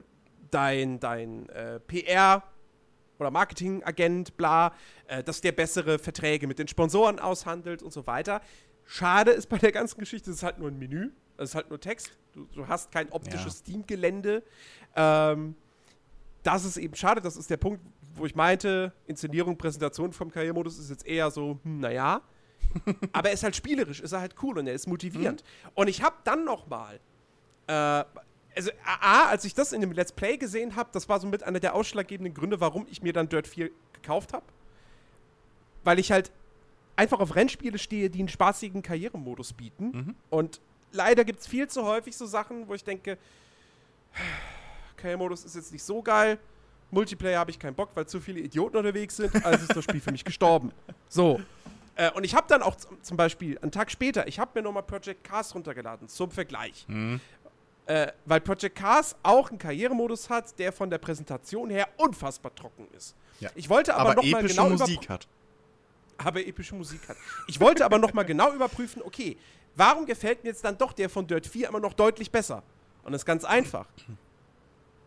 dein, 0.51 0.99
dein 0.99 1.49
äh, 1.49 1.79
PR 1.79 2.43
oder 3.19 3.31
Marketingagent, 3.31 4.35
bla, 4.37 4.73
äh, 5.07 5.23
dass 5.23 5.41
der 5.41 5.51
bessere 5.51 5.99
Verträge 5.99 6.47
mit 6.47 6.59
den 6.59 6.67
Sponsoren 6.67 7.19
aushandelt 7.19 7.83
und 7.83 7.93
so 7.93 8.07
weiter. 8.07 8.41
Schade 8.85 9.31
ist 9.31 9.47
bei 9.47 9.57
der 9.57 9.71
ganzen 9.71 9.99
Geschichte, 9.99 10.29
es 10.31 10.37
ist 10.37 10.43
halt 10.43 10.59
nur 10.59 10.69
ein 10.69 10.77
Menü, 10.77 11.11
es 11.37 11.49
ist 11.49 11.55
halt 11.55 11.69
nur 11.69 11.79
Text. 11.79 12.11
Du, 12.33 12.45
du 12.53 12.67
hast 12.67 12.91
kein 12.91 13.11
optisches 13.11 13.63
Teamgelände. 13.63 14.43
Ähm, 14.95 15.55
das 16.43 16.65
ist 16.65 16.77
eben 16.77 16.95
schade, 16.95 17.21
das 17.21 17.37
ist 17.37 17.49
der 17.49 17.57
Punkt, 17.57 17.81
wo 18.15 18.25
ich 18.25 18.35
meinte, 18.35 18.91
Inszenierung, 19.07 19.57
Präsentation 19.57 20.11
vom 20.11 20.29
Karrieremodus 20.29 20.77
ist 20.77 20.89
jetzt 20.89 21.05
eher 21.05 21.31
so, 21.31 21.59
hm, 21.63 21.79
naja. 21.79 22.21
Aber 23.11 23.29
er 23.29 23.33
ist 23.33 23.43
halt 23.43 23.55
spielerisch, 23.55 23.99
ist 23.99 24.11
er 24.11 24.21
halt 24.21 24.35
cool 24.41 24.57
und 24.57 24.67
er 24.67 24.73
ist 24.73 24.87
motivierend. 24.87 25.43
Und 25.75 25.87
ich 25.87 26.01
habe 26.01 26.15
dann 26.23 26.45
noch 26.45 26.67
mal, 26.67 26.99
äh, 27.67 27.73
also 28.55 28.71
A, 28.85 29.25
als 29.29 29.45
ich 29.45 29.53
das 29.53 29.73
in 29.73 29.81
dem 29.81 29.91
Let's 29.91 30.11
Play 30.11 30.37
gesehen 30.37 30.75
habe, 30.75 30.89
das 30.91 31.09
war 31.09 31.19
so 31.19 31.27
mit 31.27 31.43
einer 31.43 31.59
der 31.59 31.75
ausschlaggebenden 31.75 32.33
Gründe, 32.33 32.59
warum 32.59 32.85
ich 32.89 33.01
mir 33.01 33.13
dann 33.13 33.29
Dirt 33.29 33.47
4 33.47 33.69
gekauft 33.93 34.33
habe. 34.33 34.45
Weil 35.83 35.99
ich 35.99 36.11
halt 36.11 36.31
einfach 36.95 37.19
auf 37.19 37.35
Rennspiele 37.35 37.77
stehe, 37.77 38.09
die 38.09 38.19
einen 38.19 38.29
spaßigen 38.29 38.81
Karrieremodus 38.81 39.53
bieten. 39.53 39.85
Mhm. 39.85 40.15
Und 40.29 40.61
leider 40.91 41.25
gibt 41.25 41.39
es 41.39 41.47
viel 41.47 41.67
zu 41.67 41.83
häufig 41.83 42.15
so 42.15 42.25
Sachen, 42.25 42.67
wo 42.67 42.73
ich 42.73 42.83
denke, 42.83 43.17
Karrieremodus 44.97 45.43
ist 45.45 45.55
jetzt 45.55 45.71
nicht 45.71 45.83
so 45.83 46.01
geil. 46.01 46.37
Multiplayer 46.91 47.39
habe 47.39 47.51
ich 47.51 47.57
keinen 47.57 47.73
Bock, 47.73 47.89
weil 47.95 48.05
zu 48.05 48.21
viele 48.21 48.39
Idioten 48.39 48.77
unterwegs 48.77 49.17
sind. 49.17 49.43
Also 49.43 49.65
ist 49.65 49.75
das 49.75 49.83
Spiel 49.83 49.99
für 49.99 50.11
mich 50.11 50.23
gestorben. 50.23 50.71
So. 51.09 51.41
Äh, 51.95 52.11
und 52.11 52.23
ich 52.23 52.35
habe 52.35 52.47
dann 52.47 52.61
auch 52.61 52.75
zum, 52.75 53.17
Beispiel 53.17 53.57
einen 53.59 53.71
Tag 53.71 53.91
später, 53.91 54.27
ich 54.27 54.39
habe 54.39 54.51
mir 54.55 54.63
nochmal 54.63 54.83
Project 54.83 55.23
Cars 55.23 55.53
runtergeladen 55.53 56.07
zum 56.07 56.31
Vergleich. 56.31 56.85
Mhm. 56.87 57.19
Äh, 57.85 58.07
weil 58.25 58.39
Project 58.39 58.75
Cars 58.75 59.15
auch 59.23 59.49
einen 59.49 59.59
Karrieremodus 59.59 60.29
hat, 60.29 60.57
der 60.57 60.71
von 60.71 60.89
der 60.89 60.97
Präsentation 60.97 61.69
her 61.69 61.87
unfassbar 61.97 62.55
trocken 62.55 62.87
ist. 62.95 63.15
Ja. 63.39 63.49
Ich 63.55 63.69
wollte 63.69 63.93
aber, 63.95 64.11
Aber, 64.11 64.15
noch 64.15 64.31
mal 64.31 64.39
epische 64.39 64.55
genau 64.55 64.69
Musik 64.69 65.09
hat. 65.09 65.27
aber 66.17 66.39
epische 66.45 66.75
Musik 66.75 67.01
hat. 67.09 67.17
Ich 67.47 67.59
wollte 67.59 67.83
aber 67.83 67.99
noch 67.99 68.13
mal 68.13 68.23
genau 68.23 68.53
überprüfen, 68.53 69.01
okay, 69.03 69.37
warum 69.75 70.05
gefällt 70.05 70.43
mir 70.43 70.49
jetzt 70.51 70.63
dann 70.63 70.77
doch 70.77 70.93
der 70.93 71.09
von 71.09 71.27
Dirt 71.27 71.45
4 71.45 71.67
immer 71.67 71.81
noch 71.81 71.93
deutlich 71.93 72.31
besser? 72.31 72.63
Und 73.03 73.11
das 73.11 73.23
ist 73.23 73.25
ganz 73.25 73.43
einfach. 73.43 73.87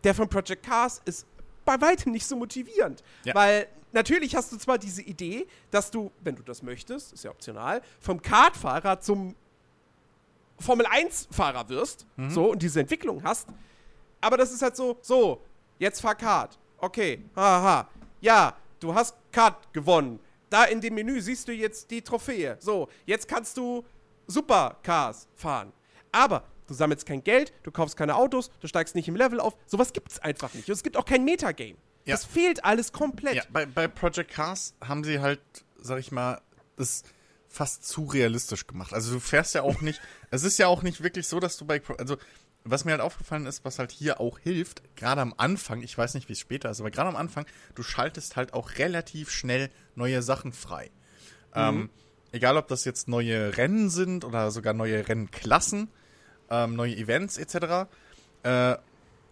Der 0.03 0.13
von 0.13 0.29
Project 0.29 0.63
Cars 0.63 1.01
ist 1.05 1.25
bei 1.65 1.81
weitem 1.81 2.11
nicht 2.11 2.27
so 2.27 2.35
motivierend. 2.35 3.03
Ja. 3.23 3.33
Weil 3.33 3.67
natürlich 3.91 4.35
hast 4.35 4.51
du 4.51 4.57
zwar 4.57 4.77
diese 4.77 5.01
Idee, 5.01 5.47
dass 5.71 5.91
du, 5.91 6.11
wenn 6.21 6.35
du 6.35 6.43
das 6.43 6.61
möchtest, 6.61 7.13
ist 7.13 7.23
ja 7.23 7.31
optional, 7.31 7.81
vom 7.99 8.21
Kartfahrer 8.21 8.99
zum 8.99 9.35
Formel-1-Fahrer 10.59 11.69
wirst, 11.69 12.07
so, 12.29 12.51
und 12.51 12.61
diese 12.61 12.79
Entwicklung 12.79 13.23
hast, 13.23 13.47
aber 14.21 14.37
das 14.37 14.51
ist 14.51 14.61
halt 14.61 14.75
so, 14.75 14.97
so, 15.01 15.41
jetzt 15.79 16.01
fahr 16.01 16.15
Kart. 16.15 16.57
Okay, 16.79 17.23
haha. 17.35 17.87
Ja, 18.21 18.55
du 18.79 18.93
hast 18.93 19.15
Kart 19.31 19.71
gewonnen. 19.73 20.19
Da 20.49 20.65
in 20.65 20.81
dem 20.81 20.95
Menü 20.95 21.21
siehst 21.21 21.47
du 21.47 21.51
jetzt 21.51 21.91
die 21.91 22.01
Trophäe. 22.01 22.57
So, 22.59 22.87
jetzt 23.05 23.27
kannst 23.27 23.57
du 23.57 23.83
Supercars 24.27 25.27
fahren. 25.35 25.73
Aber 26.11 26.43
du 26.67 26.73
sammelst 26.73 27.05
kein 27.05 27.23
Geld, 27.23 27.53
du 27.63 27.71
kaufst 27.71 27.97
keine 27.97 28.15
Autos, 28.15 28.49
du 28.59 28.67
steigst 28.67 28.95
nicht 28.95 29.07
im 29.07 29.15
Level 29.15 29.39
auf. 29.39 29.57
Sowas 29.65 29.93
gibt's 29.93 30.19
einfach 30.19 30.53
nicht. 30.53 30.67
Und 30.67 30.73
es 30.73 30.83
gibt 30.83 30.97
auch 30.97 31.05
kein 31.05 31.23
Metagame. 31.23 31.75
Ja. 32.07 32.15
Das 32.15 32.25
fehlt 32.25 32.65
alles 32.65 32.91
komplett. 32.91 33.35
Ja, 33.35 33.43
bei, 33.51 33.65
bei 33.65 33.87
Project 33.87 34.31
Cars 34.31 34.73
haben 34.83 35.03
sie 35.03 35.19
halt, 35.19 35.39
sag 35.79 35.99
ich 35.99 36.11
mal, 36.11 36.41
das 36.75 37.03
fast 37.49 37.87
zu 37.87 38.05
realistisch 38.05 38.67
gemacht. 38.67 38.93
Also 38.93 39.13
du 39.13 39.19
fährst 39.19 39.53
ja 39.55 39.61
auch 39.61 39.81
nicht, 39.81 40.01
es 40.31 40.43
ist 40.43 40.57
ja 40.57 40.67
auch 40.67 40.83
nicht 40.83 41.01
wirklich 41.03 41.27
so, 41.27 41.39
dass 41.39 41.57
du 41.57 41.65
bei, 41.65 41.79
Pro- 41.79 41.95
also 41.95 42.17
was 42.63 42.83
mir 42.85 42.91
halt 42.91 43.01
aufgefallen 43.01 43.45
ist, 43.45 43.63
was 43.63 43.79
halt 43.79 43.91
hier 43.91 44.19
auch 44.19 44.39
hilft, 44.39 44.81
gerade 44.97 45.21
am 45.21 45.33
Anfang, 45.37 45.81
ich 45.81 45.97
weiß 45.97 46.15
nicht, 46.15 46.27
wie 46.27 46.33
es 46.33 46.39
später 46.39 46.69
ist, 46.69 46.81
aber 46.81 46.91
gerade 46.91 47.07
am 47.09 47.15
Anfang, 47.15 47.45
du 47.75 47.83
schaltest 47.83 48.35
halt 48.35 48.53
auch 48.53 48.71
relativ 48.77 49.31
schnell 49.31 49.69
neue 49.95 50.21
Sachen 50.21 50.51
frei. 50.51 50.91
Ähm, 51.55 51.89
egal, 52.33 52.57
ob 52.57 52.67
das 52.67 52.83
jetzt 52.83 53.07
neue 53.07 53.55
Rennen 53.57 53.89
sind 53.89 54.25
oder 54.25 54.51
sogar 54.51 54.73
neue 54.73 55.07
Rennklassen, 55.07 55.89
ähm, 56.49 56.75
neue 56.75 56.95
Events 56.95 57.37
etc. 57.37 57.89
Äh, 58.43 58.75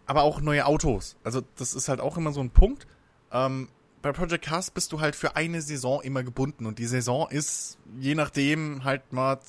aber 0.06 0.24
auch 0.24 0.42
neue 0.42 0.66
Autos. 0.66 1.16
Also 1.24 1.42
das 1.58 1.74
ist 1.74 1.88
halt 1.90 2.00
auch 2.00 2.18
immer 2.18 2.32
so 2.32 2.42
ein 2.42 2.50
Punkt. 2.50 2.88
Ähm, 3.32 3.70
bei 4.02 4.12
Project 4.12 4.46
Cars 4.46 4.70
bist 4.70 4.92
du 4.92 5.00
halt 5.00 5.16
für 5.16 5.36
eine 5.36 5.62
Saison 5.62 6.02
immer 6.02 6.24
gebunden 6.24 6.66
und 6.68 6.78
die 6.78 6.86
Saison 6.86 7.28
ist 7.30 7.80
je 8.00 8.14
nachdem 8.14 8.84
halt 8.84 9.12
mal 9.12 9.40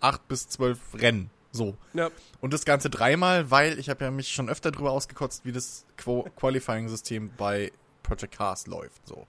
acht 0.00 0.28
bis 0.28 0.48
zwölf 0.48 0.78
Rennen. 0.94 1.30
So. 1.50 1.76
Ja. 1.94 2.10
Und 2.40 2.52
das 2.52 2.66
Ganze 2.66 2.90
dreimal, 2.90 3.50
weil 3.50 3.78
ich 3.78 3.88
habe 3.88 4.04
ja 4.04 4.10
mich 4.10 4.28
schon 4.28 4.50
öfter 4.50 4.70
drüber 4.70 4.90
ausgekotzt, 4.90 5.46
wie 5.46 5.52
das 5.52 5.86
Quo 5.96 6.28
Qualifying-System 6.36 7.30
bei 7.36 7.72
Project 8.02 8.36
Cars 8.36 8.66
läuft. 8.66 9.06
So. 9.06 9.26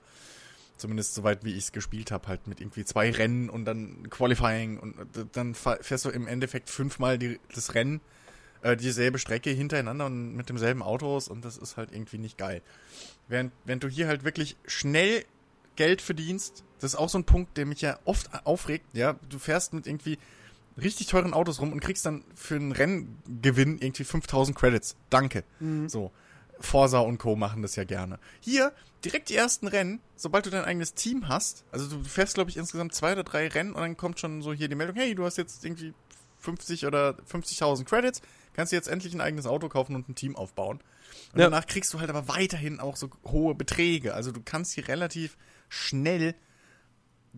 Zumindest 0.75 1.15
soweit, 1.15 1.45
wie 1.45 1.53
ich 1.53 1.65
es 1.65 1.71
gespielt 1.71 2.11
habe, 2.11 2.27
halt 2.27 2.47
mit 2.47 2.59
irgendwie 2.59 2.83
zwei 2.83 3.09
Rennen 3.11 3.49
und 3.49 3.65
dann 3.65 4.09
Qualifying 4.09 4.77
und 4.77 4.95
dann 5.31 5.55
fährst 5.55 6.05
du 6.05 6.09
im 6.09 6.27
Endeffekt 6.27 6.69
fünfmal 6.69 7.17
die, 7.17 7.39
das 7.55 7.73
Rennen, 7.73 8.01
äh, 8.61 8.75
dieselbe 8.75 9.19
Strecke 9.19 9.49
hintereinander 9.49 10.05
und 10.05 10.35
mit 10.35 10.49
demselben 10.49 10.81
Autos 10.81 11.27
und 11.27 11.43
das 11.45 11.57
ist 11.57 11.77
halt 11.77 11.91
irgendwie 11.91 12.17
nicht 12.17 12.37
geil. 12.37 12.61
Während, 13.27 13.51
wenn 13.65 13.79
du 13.79 13.87
hier 13.87 14.07
halt 14.07 14.23
wirklich 14.23 14.57
schnell 14.65 15.25
Geld 15.75 16.01
verdienst, 16.01 16.63
das 16.79 16.93
ist 16.93 16.99
auch 16.99 17.09
so 17.09 17.17
ein 17.17 17.23
Punkt, 17.23 17.57
der 17.57 17.65
mich 17.65 17.81
ja 17.81 17.99
oft 18.05 18.29
aufregt, 18.45 18.85
ja, 18.93 19.15
du 19.29 19.39
fährst 19.39 19.73
mit 19.73 19.87
irgendwie 19.87 20.17
richtig 20.81 21.07
teuren 21.07 21.33
Autos 21.33 21.59
rum 21.59 21.71
und 21.71 21.79
kriegst 21.79 22.05
dann 22.05 22.23
für 22.35 22.55
einen 22.55 22.71
Renngewinn 22.71 23.79
irgendwie 23.79 24.03
5000 24.03 24.57
Credits. 24.57 24.95
Danke. 25.09 25.43
Mhm. 25.59 25.89
So. 25.89 26.11
Forsa 26.59 26.99
und 26.99 27.19
Co. 27.19 27.35
machen 27.35 27.61
das 27.61 27.75
ja 27.75 27.83
gerne. 27.83 28.19
Hier, 28.39 28.73
direkt 29.05 29.29
die 29.29 29.35
ersten 29.35 29.67
Rennen, 29.67 29.99
sobald 30.15 30.45
du 30.45 30.49
dein 30.49 30.65
eigenes 30.65 30.93
Team 30.93 31.27
hast, 31.27 31.63
also 31.71 31.87
du 31.87 32.03
fährst, 32.03 32.33
glaube 32.33 32.49
ich, 32.49 32.57
insgesamt 32.57 32.95
zwei 32.95 33.11
oder 33.13 33.23
drei 33.23 33.47
Rennen 33.47 33.73
und 33.73 33.81
dann 33.81 33.97
kommt 33.97 34.19
schon 34.19 34.41
so 34.41 34.53
hier 34.53 34.67
die 34.67 34.75
Meldung, 34.75 34.95
hey, 34.95 35.13
du 35.13 35.23
hast 35.23 35.37
jetzt 35.37 35.63
irgendwie 35.63 35.93
50 36.39 36.85
oder 36.85 37.15
50.000 37.31 37.85
Credits, 37.85 38.21
kannst 38.57 38.71
du 38.71 38.75
jetzt 38.75 38.87
endlich 38.87 39.13
ein 39.13 39.21
eigenes 39.21 39.45
Auto 39.45 39.69
kaufen 39.69 39.95
und 39.95 40.09
ein 40.09 40.15
Team 40.15 40.35
aufbauen. 40.35 40.79
Und 41.31 41.39
ja. 41.39 41.45
danach 41.45 41.67
kriegst 41.67 41.93
du 41.93 41.99
halt 41.99 42.09
aber 42.09 42.27
weiterhin 42.27 42.79
auch 42.79 42.95
so 42.95 43.09
hohe 43.25 43.53
Beträge. 43.53 44.15
Also 44.15 44.31
du 44.31 44.41
kannst 44.43 44.73
hier 44.73 44.87
relativ 44.87 45.37
schnell 45.69 46.33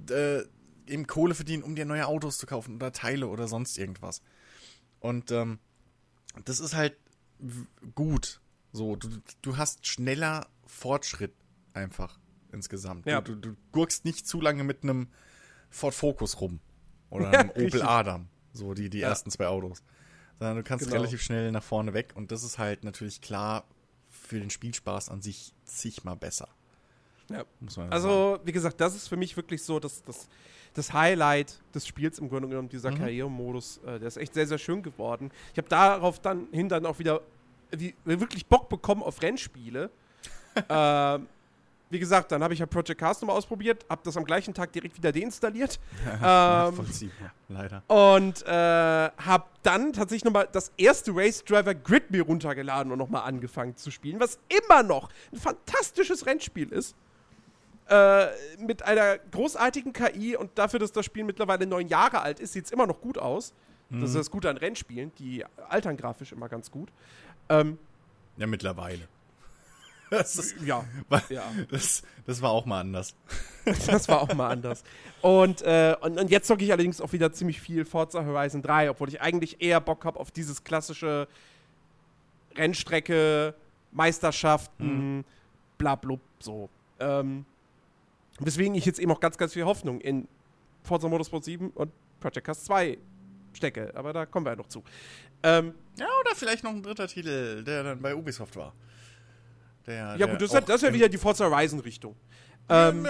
äh, 0.09 0.43
eben 0.87 1.07
Kohle 1.07 1.35
verdienen, 1.35 1.63
um 1.63 1.75
dir 1.75 1.83
neue 1.83 2.07
Autos 2.07 2.37
zu 2.37 2.47
kaufen 2.47 2.75
oder 2.75 2.93
Teile 2.93 3.27
oder 3.27 3.49
sonst 3.49 3.77
irgendwas. 3.77 4.21
Und 5.01 5.29
ähm, 5.31 5.59
das 6.45 6.61
ist 6.61 6.73
halt 6.73 6.95
gut. 7.95 8.39
So, 8.71 8.95
du, 8.95 9.09
du 9.41 9.57
hast 9.57 9.87
schneller 9.87 10.47
Fortschritt 10.67 11.33
einfach 11.73 12.17
insgesamt. 12.53 13.05
Ja. 13.05 13.19
Du, 13.19 13.35
du, 13.35 13.49
du 13.49 13.57
gurkst 13.73 14.05
nicht 14.05 14.25
zu 14.25 14.39
lange 14.39 14.63
mit 14.63 14.83
einem 14.83 15.09
Ford 15.69 15.93
Focus 15.93 16.39
rum 16.39 16.61
oder 17.09 17.27
einem 17.27 17.51
ja, 17.55 17.65
Opel 17.65 17.81
Adam, 17.81 18.29
so 18.53 18.73
die, 18.73 18.89
die 18.89 18.99
ja. 18.99 19.09
ersten 19.09 19.31
zwei 19.31 19.47
Autos. 19.47 19.83
Sondern 20.39 20.57
du 20.57 20.63
kannst 20.63 20.85
genau. 20.85 20.97
relativ 20.97 21.21
schnell 21.21 21.51
nach 21.51 21.63
vorne 21.63 21.93
weg 21.93 22.13
und 22.15 22.31
das 22.31 22.43
ist 22.43 22.57
halt 22.57 22.83
natürlich 22.83 23.21
klar 23.21 23.65
für 24.09 24.39
den 24.39 24.49
Spielspaß 24.49 25.09
an 25.09 25.21
sich 25.21 25.53
zigmal 25.65 26.15
besser. 26.15 26.47
Ja. 27.29 27.43
also, 27.89 28.31
sagen. 28.31 28.47
wie 28.47 28.51
gesagt, 28.51 28.81
das 28.81 28.95
ist 28.95 29.07
für 29.07 29.17
mich 29.17 29.35
wirklich 29.37 29.63
so 29.63 29.79
das, 29.79 30.03
das, 30.03 30.27
das 30.73 30.93
Highlight 30.93 31.59
des 31.75 31.85
Spiels 31.85 32.17
im 32.19 32.29
Grunde 32.29 32.47
genommen, 32.47 32.69
dieser 32.69 32.91
mhm. 32.91 32.97
Karrieremodus. 32.97 33.77
Äh, 33.85 33.99
der 33.99 34.07
ist 34.07 34.17
echt 34.17 34.33
sehr, 34.33 34.47
sehr 34.47 34.57
schön 34.57 34.81
geworden. 34.81 35.31
Ich 35.51 35.57
habe 35.57 35.69
darauf 35.69 36.19
dann 36.19 36.47
hin 36.51 36.69
dann 36.69 36.85
auch 36.85 36.99
wieder 36.99 37.21
wie, 37.71 37.93
wirklich 38.03 38.47
Bock 38.47 38.69
bekommen 38.69 39.03
auf 39.03 39.21
Rennspiele. 39.21 39.91
ähm, 40.69 41.27
wie 41.89 41.99
gesagt, 41.99 42.31
dann 42.31 42.43
habe 42.43 42.53
ich 42.53 42.59
ja 42.59 42.65
Project 42.65 42.99
Cars 42.99 43.21
nochmal 43.21 43.37
ausprobiert, 43.37 43.85
habe 43.89 44.01
das 44.03 44.15
am 44.15 44.23
gleichen 44.23 44.53
Tag 44.53 44.71
direkt 44.73 44.95
wieder 44.97 45.11
deinstalliert. 45.11 45.79
ähm, 46.23 46.87
leider. 47.47 47.83
Und 47.87 48.45
äh, 48.45 48.49
habe 48.49 49.45
dann 49.63 49.93
tatsächlich 49.93 50.23
nochmal 50.23 50.47
das 50.51 50.71
erste 50.77 51.11
Race 51.15 51.43
Driver 51.43 51.73
Grid 51.73 52.11
mir 52.11 52.23
runtergeladen 52.23 52.91
und 52.91 52.99
nochmal 52.99 53.23
angefangen 53.23 53.75
zu 53.75 53.89
spielen, 53.91 54.19
was 54.19 54.39
immer 54.67 54.83
noch 54.83 55.09
ein 55.33 55.39
fantastisches 55.39 56.25
Rennspiel 56.25 56.71
ist. 56.71 56.95
Äh, 57.89 58.27
mit 58.59 58.83
einer 58.83 59.17
großartigen 59.17 59.93
KI 59.93 60.35
und 60.35 60.51
dafür, 60.59 60.79
dass 60.79 60.91
das 60.91 61.05
Spiel 61.05 61.23
mittlerweile 61.23 61.65
neun 61.65 61.87
Jahre 61.87 62.21
alt 62.21 62.39
ist, 62.39 62.53
sieht 62.53 62.65
es 62.65 62.71
immer 62.71 62.85
noch 62.85 63.01
gut 63.01 63.17
aus. 63.17 63.51
Mhm. 63.89 64.01
Das 64.01 64.11
ist 64.11 64.15
das 64.15 64.31
Gute 64.31 64.47
an 64.47 64.57
Rennspielen. 64.57 65.11
Die 65.17 65.43
altern 65.69 65.97
grafisch 65.97 66.31
immer 66.31 66.49
ganz 66.49 66.69
gut. 66.69 66.89
Ähm, 67.49 67.79
ja, 68.37 68.45
mittlerweile. 68.45 69.07
Das 70.19 70.35
ist, 70.37 70.55
ja, 70.61 70.83
war, 71.09 71.21
ja. 71.29 71.43
Das, 71.69 72.01
das 72.25 72.41
war 72.41 72.51
auch 72.51 72.65
mal 72.65 72.81
anders. 72.81 73.15
das 73.65 74.07
war 74.07 74.21
auch 74.21 74.33
mal 74.33 74.49
anders. 74.49 74.83
Und, 75.21 75.61
äh, 75.61 75.95
und, 76.01 76.19
und, 76.19 76.31
jetzt 76.31 76.47
zocke 76.47 76.63
ich 76.63 76.71
allerdings 76.71 76.99
auch 76.99 77.11
wieder 77.13 77.31
ziemlich 77.31 77.61
viel 77.61 77.85
Forza 77.85 78.25
Horizon 78.25 78.61
3, 78.61 78.89
obwohl 78.89 79.09
ich 79.09 79.21
eigentlich 79.21 79.61
eher 79.61 79.79
Bock 79.79 80.05
habe 80.05 80.19
auf 80.19 80.31
dieses 80.31 80.63
klassische 80.63 81.27
Rennstrecke, 82.55 83.53
Meisterschaften, 83.91 85.17
mhm. 85.17 85.25
bla 85.77 85.95
blub, 85.95 86.21
so. 86.39 86.69
Ähm, 86.99 87.45
weswegen 88.39 88.75
ich 88.75 88.85
jetzt 88.85 88.99
eben 88.99 89.11
auch 89.11 89.19
ganz, 89.19 89.37
ganz 89.37 89.53
viel 89.53 89.65
Hoffnung 89.65 90.01
in 90.01 90.27
Forza 90.83 91.07
Motorsport 91.07 91.43
7 91.43 91.69
und 91.71 91.91
Project 92.19 92.45
Cast 92.45 92.65
2 92.65 92.97
stecke. 93.53 93.91
Aber 93.95 94.13
da 94.13 94.25
kommen 94.25 94.45
wir 94.45 94.51
ja 94.51 94.55
noch 94.55 94.67
zu. 94.67 94.83
Ähm, 95.43 95.73
ja, 95.97 96.07
oder 96.21 96.35
vielleicht 96.35 96.63
noch 96.63 96.71
ein 96.71 96.83
dritter 96.83 97.07
Titel, 97.07 97.63
der 97.63 97.83
dann 97.83 98.01
bei 98.01 98.15
Ubisoft 98.15 98.55
war. 98.55 98.73
Der, 99.89 100.15
ja, 100.17 100.25
gut, 100.27 100.39
das, 100.39 100.51
das 100.51 100.69
ist 100.69 100.83
ja 100.83 100.93
wieder 100.93 101.09
die 101.09 101.17
Forza 101.17 101.49
Horizon-Richtung. 101.49 102.15
Ähm, 102.69 102.99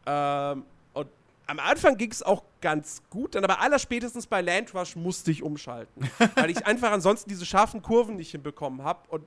Ähm, 0.06 0.66
und 0.94 1.08
am 1.46 1.60
Anfang 1.60 1.98
ging 1.98 2.12
es 2.12 2.24
auch 2.24 2.44
ganz 2.62 3.04
gut, 3.10 3.36
dann 3.36 3.44
aber 3.44 3.62
allerspätestens 3.62 4.26
bei 4.26 4.42
Landrush 4.42 4.96
musste 4.96 5.30
ich 5.30 5.44
umschalten, 5.44 6.10
weil 6.36 6.50
ich 6.50 6.66
einfach 6.66 6.92
ansonsten 6.92 7.30
diese 7.30 7.46
scharfen 7.46 7.82
Kurven 7.82 8.16
nicht 8.16 8.32
hinbekommen 8.32 8.84
habe 8.84 9.08
und 9.10 9.26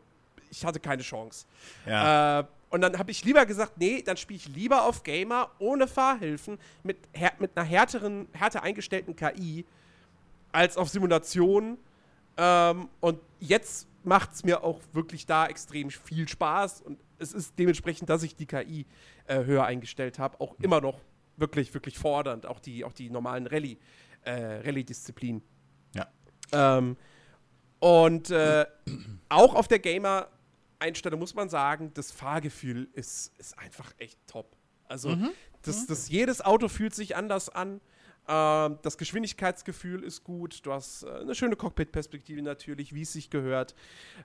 ich 0.50 0.64
hatte 0.64 0.80
keine 0.80 1.02
Chance. 1.02 1.46
Ja. 1.86 2.40
Äh, 2.40 2.44
und 2.70 2.80
dann 2.80 2.98
habe 2.98 3.10
ich 3.10 3.24
lieber 3.24 3.46
gesagt, 3.46 3.78
nee, 3.78 4.02
dann 4.02 4.16
spiele 4.16 4.38
ich 4.38 4.48
lieber 4.48 4.84
auf 4.84 5.02
Gamer 5.02 5.50
ohne 5.58 5.86
Fahrhilfen 5.86 6.58
mit, 6.82 6.98
mit 7.38 7.56
einer 7.56 7.66
härteren, 7.66 8.28
härter 8.32 8.62
eingestellten 8.62 9.14
KI 9.14 9.64
als 10.52 10.76
auf 10.76 10.88
Simulation. 10.88 11.78
Ähm, 12.36 12.88
und 13.00 13.20
jetzt 13.40 13.86
macht 14.02 14.32
es 14.32 14.44
mir 14.44 14.64
auch 14.64 14.80
wirklich 14.92 15.26
da 15.26 15.46
extrem 15.46 15.90
viel 15.90 16.28
Spaß 16.28 16.82
und 16.82 16.98
es 17.18 17.32
ist 17.32 17.58
dementsprechend, 17.58 18.10
dass 18.10 18.22
ich 18.22 18.36
die 18.36 18.46
KI 18.46 18.86
äh, 19.26 19.44
höher 19.44 19.64
eingestellt 19.64 20.18
habe, 20.18 20.40
auch 20.40 20.54
immer 20.60 20.80
noch 20.80 21.00
wirklich, 21.36 21.72
wirklich 21.74 21.98
fordernd, 21.98 22.46
auch 22.46 22.60
die, 22.60 22.84
auch 22.84 22.92
die 22.92 23.10
normalen 23.10 23.46
Rallye, 23.46 23.78
äh, 24.22 24.60
Rallye-Disziplinen. 24.64 25.42
Ja. 25.94 26.06
Ähm, 26.52 26.96
und 27.78 28.30
äh, 28.30 28.66
auch 29.28 29.54
auf 29.54 29.68
der 29.68 29.78
Gamer-Einstellung 30.78 31.20
muss 31.20 31.34
man 31.34 31.48
sagen, 31.48 31.92
das 31.94 32.12
Fahrgefühl 32.12 32.88
ist, 32.92 33.32
ist 33.38 33.58
einfach 33.58 33.92
echt 33.98 34.18
top. 34.26 34.56
Also, 34.88 35.10
mhm. 35.10 35.30
Das, 35.62 35.82
mhm. 35.82 35.86
das, 35.88 36.08
jedes 36.08 36.40
Auto 36.44 36.68
fühlt 36.68 36.94
sich 36.94 37.16
anders 37.16 37.48
an. 37.48 37.80
Ähm, 38.28 38.78
das 38.82 38.98
Geschwindigkeitsgefühl 38.98 40.02
ist 40.02 40.24
gut. 40.24 40.64
Du 40.64 40.72
hast 40.72 41.02
äh, 41.02 41.10
eine 41.10 41.34
schöne 41.34 41.56
Cockpit-Perspektive 41.56 42.42
natürlich, 42.42 42.94
wie 42.94 43.02
es 43.02 43.12
sich 43.12 43.30
gehört. 43.30 43.74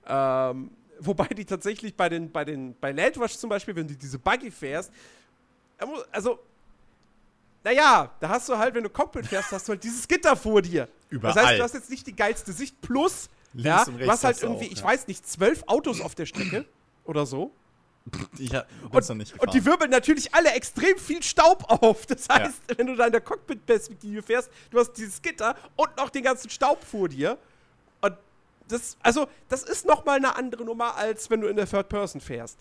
Ähm, 0.06 0.70
wobei 1.00 1.26
die 1.28 1.44
tatsächlich 1.44 1.96
bei 1.96 2.08
den, 2.08 2.30
bei 2.30 2.44
den, 2.44 2.78
bei 2.78 2.92
Landrush 2.92 3.36
zum 3.36 3.50
Beispiel, 3.50 3.74
wenn 3.74 3.88
du 3.88 3.94
diese 3.94 4.18
Buggy 4.18 4.50
fährst, 4.50 4.92
also 6.12 6.38
naja, 7.64 8.10
da 8.20 8.28
hast 8.28 8.48
du 8.48 8.56
halt, 8.56 8.74
wenn 8.74 8.84
du 8.84 8.90
Cockpit 8.90 9.26
fährst, 9.26 9.50
hast 9.52 9.66
du 9.68 9.70
halt 9.72 9.82
dieses 9.82 10.06
Gitter 10.06 10.36
vor 10.36 10.62
dir. 10.62 10.88
Überall. 11.08 11.34
Das 11.34 11.44
heißt, 11.44 11.58
du 11.58 11.62
hast 11.64 11.74
jetzt 11.74 11.90
nicht 11.90 12.06
die 12.06 12.14
geilste 12.14 12.52
Sicht 12.52 12.80
plus, 12.80 13.28
Links 13.54 13.66
ja, 13.66 13.82
und 13.84 13.94
rechts 13.96 14.06
du 14.06 14.10
hast 14.10 14.24
halt 14.24 14.42
irgendwie, 14.42 14.66
auch, 14.66 14.72
ich 14.72 14.78
ja. 14.78 14.84
weiß 14.84 15.06
nicht, 15.08 15.26
zwölf 15.28 15.64
Autos 15.66 16.00
auf 16.00 16.14
der 16.14 16.26
Strecke 16.26 16.64
oder 17.04 17.26
so. 17.26 17.52
Ich 18.38 18.52
hab- 18.54 18.66
bin's 18.90 19.08
Und, 19.10 19.16
noch 19.16 19.24
nicht 19.24 19.40
und 19.40 19.54
die 19.54 19.64
wirbeln 19.64 19.90
natürlich 19.90 20.34
alle 20.34 20.50
extrem 20.52 20.98
viel 20.98 21.22
Staub 21.22 21.64
auf. 21.68 22.06
Das 22.06 22.28
heißt, 22.28 22.62
wenn 22.76 22.88
du 22.88 22.96
da 22.96 23.06
in 23.06 23.12
der 23.12 23.20
Cockpit-Perspektive 23.20 24.22
fährst, 24.22 24.50
du 24.70 24.78
hast 24.80 24.92
dieses 24.94 25.22
Gitter 25.22 25.54
und 25.76 25.96
noch 25.96 26.10
den 26.10 26.24
ganzen 26.24 26.50
Staub 26.50 26.82
vor 26.82 27.08
dir. 27.08 27.38
Und 28.00 28.16
das, 28.66 28.96
also, 29.02 29.28
das 29.48 29.62
ist 29.62 29.86
nochmal 29.86 30.16
eine 30.16 30.34
andere 30.34 30.64
Nummer, 30.64 30.96
als 30.96 31.30
wenn 31.30 31.40
du 31.42 31.46
in 31.46 31.54
der 31.54 31.66
Third 31.66 31.88
Person 31.88 32.20
fährst. 32.20 32.58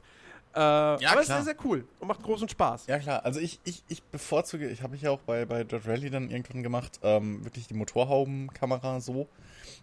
Äh, 0.54 0.60
aber 0.60 1.00
es 1.16 1.22
ist 1.22 1.28
sehr, 1.28 1.44
sehr 1.44 1.56
cool 1.64 1.86
und 2.00 2.08
macht 2.10 2.22
großen 2.22 2.50
Spaß. 2.50 2.88
Ja 2.88 3.00
klar, 3.00 3.24
also 3.24 3.40
ich, 3.40 3.60
ich, 3.64 3.84
ich 3.88 4.04
bevorzuge, 4.04 4.68
ich 4.68 4.84
habe 4.84 4.98
ich 4.98 5.04
ja 5.04 5.10
auch 5.12 5.22
bei, 5.22 5.46
bei 5.46 5.64
Dirt 5.64 5.88
Rally 5.88 6.10
dann 6.10 6.30
irgendwann 6.30 6.62
gemacht, 6.62 7.00
ähm, 7.04 7.44
wirklich 7.46 7.68
die 7.68 7.74
Motorhaubenkamera 7.74 9.00
so. 9.00 9.30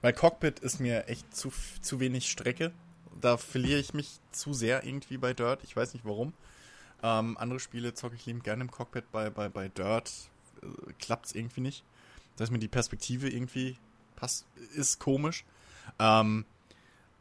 Weil 0.00 0.12
Cockpit 0.12 0.60
ist 0.60 0.80
mir 0.80 1.08
echt 1.08 1.34
zu, 1.34 1.52
zu 1.80 2.00
wenig 2.00 2.30
Strecke. 2.30 2.72
Da 3.20 3.36
verliere 3.36 3.80
ich 3.80 3.94
mich 3.94 4.20
zu 4.32 4.52
sehr 4.52 4.84
irgendwie 4.84 5.18
bei 5.18 5.34
Dirt. 5.34 5.60
Ich 5.64 5.74
weiß 5.76 5.94
nicht 5.94 6.04
warum. 6.04 6.32
Ähm, 7.02 7.36
andere 7.38 7.60
Spiele 7.60 7.94
zocke 7.94 8.16
ich 8.16 8.26
liebend 8.26 8.44
gerne 8.44 8.62
im 8.62 8.70
Cockpit. 8.70 9.10
Bei, 9.12 9.30
bei, 9.30 9.48
bei 9.48 9.68
Dirt 9.68 10.10
äh, 10.62 10.92
klappt 11.00 11.26
es 11.26 11.34
irgendwie 11.34 11.60
nicht. 11.60 11.84
Da 12.36 12.44
ist 12.44 12.50
mir 12.50 12.58
die 12.58 12.68
Perspektive 12.68 13.28
irgendwie 13.28 13.76
passt, 14.16 14.46
ist 14.74 14.98
komisch. 14.98 15.44
Ähm, 15.98 16.44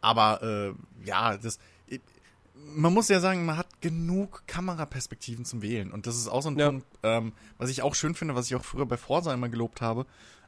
aber 0.01 0.41
äh, 0.41 1.07
ja, 1.07 1.37
das. 1.37 1.59
Man 2.53 2.91
muss 2.91 3.07
ja 3.07 3.19
sagen, 3.19 3.45
man 3.45 3.55
hat 3.55 3.81
genug 3.81 4.43
Kameraperspektiven 4.47 5.45
zum 5.45 5.61
Wählen. 5.61 5.91
Und 5.91 6.07
das 6.07 6.17
ist 6.17 6.27
auch 6.27 6.41
so 6.41 6.49
ein 6.49 6.57
Ja. 6.57 6.69
Punkt, 6.69 6.87
ähm, 7.03 7.33
was 7.59 7.69
ich 7.69 7.83
auch 7.83 7.93
schön 7.93 8.15
finde, 8.15 8.35
was 8.35 8.47
ich 8.47 8.55
auch 8.55 8.65
früher 8.65 8.87
bei 8.87 8.97
Forza 8.97 9.31
immer 9.31 9.47
gelobt 9.47 9.79
habe. 9.79 10.05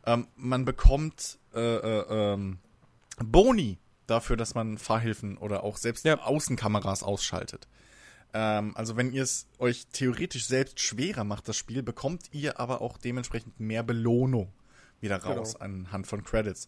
Ähm, 0.10 0.28
man 0.36 0.66
bekommt 0.66 1.38
äh, 1.54 1.60
äh, 1.60 2.34
ähm, 2.34 2.60
Boni 3.24 3.78
dafür, 4.08 4.38
dass 4.38 4.56
man 4.56 4.78
Fahrhilfen 4.78 5.38
oder 5.38 5.64
auch 5.64 5.78
selbst 5.78 6.04
Ja. 6.06 6.20
Außenkameras 6.20 7.04
ausschaltet. 7.04 7.68
Ähm, 8.34 8.76
also 8.76 8.96
wenn 8.98 9.12
ihr 9.12 9.24
es 9.24 9.48
euch 9.60 9.88
theoretisch 9.92 10.48
selbst 10.48 10.80
schwerer 10.80 11.24
macht, 11.24 11.48
das 11.48 11.58
Spiel, 11.58 11.84
bekommt 11.84 12.30
ihr 12.32 12.60
aber 12.60 12.82
auch 12.82 12.98
dementsprechend 12.98 13.60
mehr 13.60 13.84
Belohnung 13.84 14.52
wieder 15.00 15.18
raus 15.24 15.54
Genau. 15.54 15.66
anhand 15.66 16.08
von 16.08 16.24
Credits. 16.24 16.68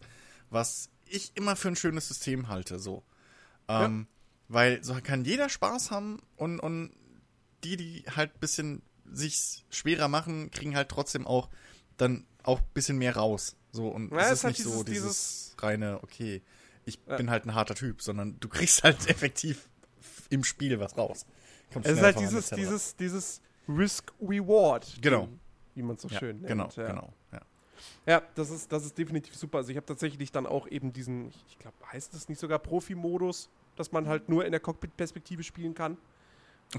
Was 0.50 0.90
ich 1.06 1.32
immer 1.34 1.56
für 1.56 1.68
ein 1.68 1.76
schönes 1.76 2.08
System 2.08 2.48
halte, 2.48 2.78
so. 2.78 3.02
Ähm, 3.68 4.06
Weil 4.48 4.82
so 4.84 4.94
kann 5.02 5.24
jeder 5.24 5.48
Spaß 5.48 5.90
haben 5.90 6.20
und, 6.36 6.60
und 6.60 6.92
die, 7.64 7.76
die 7.76 8.04
halt 8.14 8.34
ein 8.34 8.40
bisschen 8.40 8.82
sich 9.04 9.64
schwerer 9.70 10.08
machen, 10.08 10.50
kriegen 10.50 10.76
halt 10.76 10.88
trotzdem 10.88 11.26
auch 11.26 11.48
dann 11.96 12.24
auch 12.44 12.60
ein 12.60 12.66
bisschen 12.74 12.98
mehr 12.98 13.16
raus. 13.16 13.56
So, 13.72 13.88
und 13.88 14.10
Ja, 14.12 14.18
es 14.20 14.32
ist 14.32 14.44
halt 14.44 14.58
nicht 14.58 14.64
so 14.68 14.82
dieses- 14.82 15.52
dieses 15.54 15.56
reine, 15.58 16.00
okay, 16.02 16.42
ich 16.84 16.98
Ja. 17.06 17.16
bin 17.16 17.30
halt 17.30 17.46
ein 17.46 17.54
harter 17.54 17.74
Typ, 17.74 18.02
sondern 18.02 18.38
du 18.40 18.48
kriegst 18.48 18.82
halt 18.82 18.96
effektiv 19.08 19.68
im 20.30 20.44
Spiel 20.44 20.78
was 20.80 20.96
raus. 20.96 21.26
Kommst 21.72 21.88
Es 21.88 21.96
ist 21.98 22.02
halt 22.02 22.18
dieses, 22.18 22.46
etc. 22.52 22.56
dieses, 22.56 22.96
dieses 22.96 23.40
Risk-Reward. 23.68 24.98
Genau. 25.00 25.28
Wie 25.74 25.82
man 25.82 25.96
es 25.96 26.02
so 26.02 26.08
ja, 26.08 26.18
schön 26.18 26.36
nennt. 26.36 26.48
Genau, 26.48 26.68
ja. 26.76 26.86
genau. 26.86 27.12
Ja. 28.06 28.22
Das 28.34 28.50
ist, 28.50 28.70
das 28.72 28.84
ist 28.84 28.98
definitiv 28.98 29.34
super. 29.36 29.58
Also 29.58 29.70
ich 29.70 29.76
habe 29.76 29.86
tatsächlich 29.86 30.30
dann 30.32 30.46
auch 30.46 30.66
eben 30.68 30.92
diesen, 30.92 31.28
ich, 31.28 31.44
ich 31.48 31.58
glaube, 31.58 31.76
heißt 31.92 32.14
das 32.14 32.28
nicht 32.28 32.38
sogar 32.38 32.58
Profi-Modus, 32.58 33.48
dass 33.76 33.90
man 33.92 34.06
halt 34.06 34.28
nur 34.28 34.44
in 34.44 34.50
der 34.52 34.60
Cockpit-Perspektive 34.60 35.42
spielen 35.42 35.74
kann. 35.74 35.96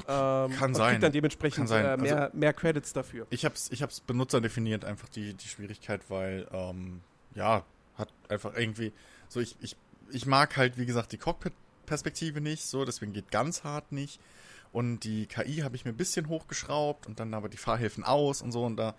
Ähm, 0.07 0.51
Kann 0.55 0.73
sein. 0.73 0.91
Kriegt 0.91 1.03
dann 1.03 1.11
dementsprechend 1.11 1.57
Kann 1.57 1.67
sein. 1.67 1.85
Äh, 1.85 1.87
Also- 1.89 2.03
mehr, 2.03 2.31
mehr 2.33 2.53
Credits 2.53 2.93
dafür. 2.93 3.27
Ich 3.29 3.45
hab's, 3.45 3.69
ich 3.71 3.81
hab's 3.83 3.99
benutzerdefiniert, 3.99 4.85
einfach 4.85 5.09
die, 5.09 5.33
die 5.33 5.47
Schwierigkeit, 5.47 6.01
weil, 6.09 6.47
ähm, 6.51 7.01
ja, 7.35 7.63
hat 7.95 8.11
einfach 8.29 8.55
irgendwie, 8.55 8.91
so 9.29 9.39
ich, 9.39 9.55
ich, 9.61 9.75
ich 10.11 10.25
mag 10.25 10.57
halt, 10.57 10.77
wie 10.77 10.85
gesagt, 10.85 11.11
die 11.11 11.17
Cockpit-Perspektive 11.17 12.41
nicht, 12.41 12.65
so, 12.65 12.85
deswegen 12.85 13.13
geht 13.13 13.29
ganz 13.31 13.63
hart 13.63 13.91
nicht. 13.91 14.19
Und 14.71 15.01
die 15.01 15.27
KI 15.27 15.57
habe 15.57 15.75
ich 15.75 15.85
mir 15.85 15.91
ein 15.91 15.97
bisschen 15.97 16.27
hochgeschraubt 16.29 17.05
und 17.05 17.19
dann 17.19 17.33
aber 17.35 17.47
die 17.49 17.57
Fahrhilfen 17.57 18.03
aus 18.03 18.41
und 18.41 18.51
so 18.51 18.65
und 18.65 18.77
da, 18.77 18.95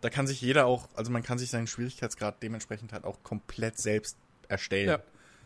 da 0.00 0.10
kann 0.10 0.28
sich 0.28 0.40
jeder 0.40 0.66
auch, 0.66 0.88
also 0.94 1.10
man 1.10 1.24
kann 1.24 1.38
sich 1.38 1.50
seinen 1.50 1.66
Schwierigkeitsgrad 1.66 2.40
dementsprechend 2.44 2.92
halt 2.92 3.04
auch 3.04 3.20
komplett 3.24 3.78
selbst 3.78 4.16
erstellen. 4.46 4.88
Ja. 4.88 4.98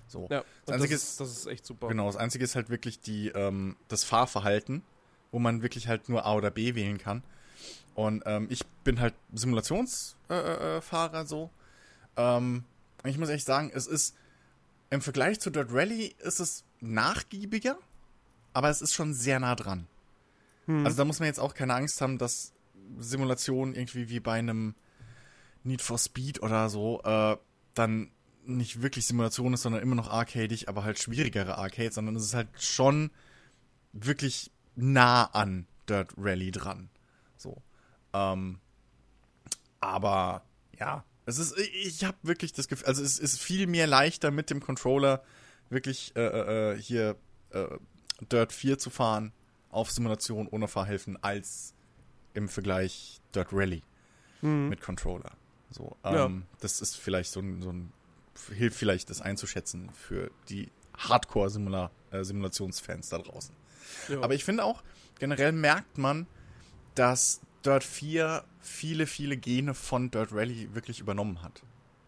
So. 0.07 0.27
Ja, 0.31 0.45
Das 0.67 0.75
Einzige 0.75 0.95
das, 0.95 1.03
ist, 1.05 1.21
das 1.21 1.31
ist 1.31 1.47
echt 1.47 1.65
super. 1.65 1.89
Genau, 1.89 2.07
das 2.09 2.17
Einzige 2.17 2.45
ist 2.45 2.57
halt 2.57 2.69
wirklich 2.69 3.01
die, 3.01 3.29
ähm, 3.29 3.77
das 3.89 4.05
Fahrverhalten, 4.05 4.83
wo 5.31 5.39
man 5.39 5.63
wirklich 5.63 5.89
halt 5.89 6.09
nur 6.09 6.27
A 6.27 6.35
oder 6.35 6.51
B 6.51 6.75
wählen 6.75 6.99
kann. 6.99 7.23
Und 7.95 8.23
ähm, 8.27 8.47
ich 8.51 8.65
bin 8.85 9.01
halt 9.01 9.15
Simulationsfahrer 9.33 10.61
äh, 10.61 10.77
äh, 10.79 10.81
Fahrer 10.81 11.27
so. 11.27 11.51
Ähm, 12.17 12.65
ich 13.05 13.19
muss 13.19 13.29
echt 13.29 13.47
sagen, 13.47 13.71
es 13.75 13.87
ist 13.87 14.15
im 14.91 15.01
Vergleich 15.01 15.41
zu 15.41 15.51
Dirt 15.51 15.73
Rally 15.73 16.15
ist 16.19 16.41
es 16.41 16.65
nachgiebiger, 16.81 17.79
aber 18.53 18.69
es 18.71 18.83
ist 18.83 18.93
schon 18.93 19.15
sehr 19.15 19.41
nah 19.41 19.55
dran. 19.55 19.87
Hm. 20.67 20.85
Also 20.85 20.97
da 20.97 21.05
muss 21.05 21.21
man 21.21 21.27
jetzt 21.27 21.41
auch 21.41 21.55
keine 21.55 21.75
Angst 21.75 22.01
haben, 22.01 22.19
dass 22.19 22.53
Simulation 22.99 23.75
irgendwie 23.75 24.09
wie 24.09 24.21
bei 24.21 24.39
einem 24.39 24.75
Need 25.63 25.83
for 25.83 25.99
Speed 25.99 26.43
oder 26.43 26.69
so 26.69 27.03
äh, 27.03 27.37
dann 27.75 28.11
nicht 28.45 28.83
wirklich 28.83 29.07
Simulation 29.07 29.55
ist, 29.55 29.63
sondern 29.63 29.83
immer 29.83 29.95
noch 29.95 30.11
arcadig, 30.11 30.69
aber 30.69 30.85
halt 30.85 30.99
schwierigere 30.99 31.59
Arcades, 31.59 31.95
sondern 31.95 32.17
es 32.17 32.25
ist 32.25 32.35
halt 32.35 32.49
schon 32.59 33.11
wirklich 33.93 34.51
nah 34.77 35.25
an 35.25 35.67
Dirt 35.89 36.13
Rally 36.17 36.51
dran. 36.51 36.89
So. 37.37 37.63
Ähm, 38.13 38.61
aber 39.81 40.43
ja, 40.79 41.05
es 41.27 41.39
ist, 41.39 41.59
ich 41.59 42.05
habe 42.05 42.17
wirklich 42.23 42.53
das 42.53 42.69
Gefühl, 42.69 42.87
also 42.89 43.03
es 43.03 43.19
ist 43.19 43.41
viel 43.41 43.67
mehr 43.67 43.87
leichter 43.87 44.31
mit 44.31 44.51
dem 44.51 44.61
Controller 44.61 45.23
wirklich 45.69 46.13
äh, 46.17 46.73
äh, 46.73 46.77
hier 46.81 47.17
äh, 47.51 47.67
Dirt 48.33 48.53
4 48.53 48.79
zu 48.79 48.91
fahren 48.91 49.33
auf 49.71 49.91
Simulation 49.91 50.47
ohne 50.49 50.69
Fahrhilfen 50.69 51.23
als 51.23 51.75
im 52.35 52.49
Vergleich 52.49 53.21
Dirt 53.35 53.49
Rally 53.53 53.83
mit 54.43 54.81
Controller. 54.81 55.33
So, 55.71 55.97
ähm, 56.03 56.15
Ja. 56.15 56.31
das 56.61 56.81
ist 56.81 56.97
vielleicht 56.97 57.31
so 57.31 57.41
ein, 57.41 57.61
so 57.63 57.71
ein 57.73 57.93
hilft 58.55 58.79
vielleicht 58.79 59.11
das 59.11 59.21
einzuschätzen 59.21 59.91
für 59.93 60.31
die 60.49 60.71
Hardcore-Simulationsfans 60.97 63.11
da 63.11 63.19
draußen. 63.19 63.55
Ja. 64.09 64.23
Aber 64.23 64.35
ich 64.35 64.45
finde 64.45 64.65
auch, 64.65 64.83
generell 65.19 65.53
merkt 65.53 65.99
man, 65.99 66.27
dass 66.95 67.41
Dirt 67.65 67.85
4 67.85 68.45
viele, 68.61 69.07
viele 69.07 69.37
Gene 69.37 69.75
von 69.75 70.11
Dirt 70.11 70.33
Rally 70.33 70.75
wirklich 70.75 71.01
übernommen 71.01 71.43
hat. 71.43 71.63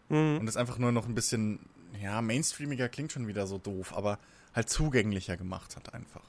Mhm. 0.09 0.37
Und 0.39 0.47
es 0.47 0.57
einfach 0.57 0.77
nur 0.77 0.91
noch 0.91 1.07
ein 1.07 1.15
bisschen, 1.15 1.59
ja, 2.01 2.21
mainstreamiger 2.21 2.89
klingt 2.89 3.11
schon 3.11 3.27
wieder 3.27 3.47
so 3.47 3.57
doof, 3.57 3.93
aber 3.95 4.19
halt 4.53 4.69
zugänglicher 4.69 5.37
gemacht 5.37 5.75
hat 5.75 5.93
einfach. 5.93 6.23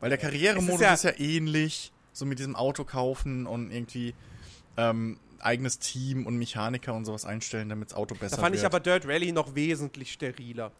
Weil 0.00 0.10
der 0.10 0.18
Karrieremodus 0.18 0.80
ist 0.80 1.04
ist 1.04 1.18
ja, 1.18 1.18
ähnlich, 1.18 1.92
so 2.12 2.24
mit 2.24 2.38
diesem 2.38 2.54
Auto 2.54 2.84
kaufen 2.84 3.46
und 3.46 3.72
irgendwie 3.72 4.14
ähm, 4.76 5.18
eigenes 5.40 5.78
Team 5.78 6.26
und 6.26 6.36
Mechaniker 6.36 6.94
und 6.94 7.04
sowas 7.04 7.24
einstellen, 7.24 7.68
damit 7.68 7.90
das 7.90 7.96
Auto 7.96 8.14
besser 8.14 8.36
Da 8.36 8.42
fand 8.42 8.54
wird. 8.54 8.62
ich 8.62 8.66
aber 8.66 8.80
Dirt 8.80 9.06
Rally 9.06 9.32
noch 9.32 9.54
wesentlich 9.54 10.12
steriler. 10.12 10.72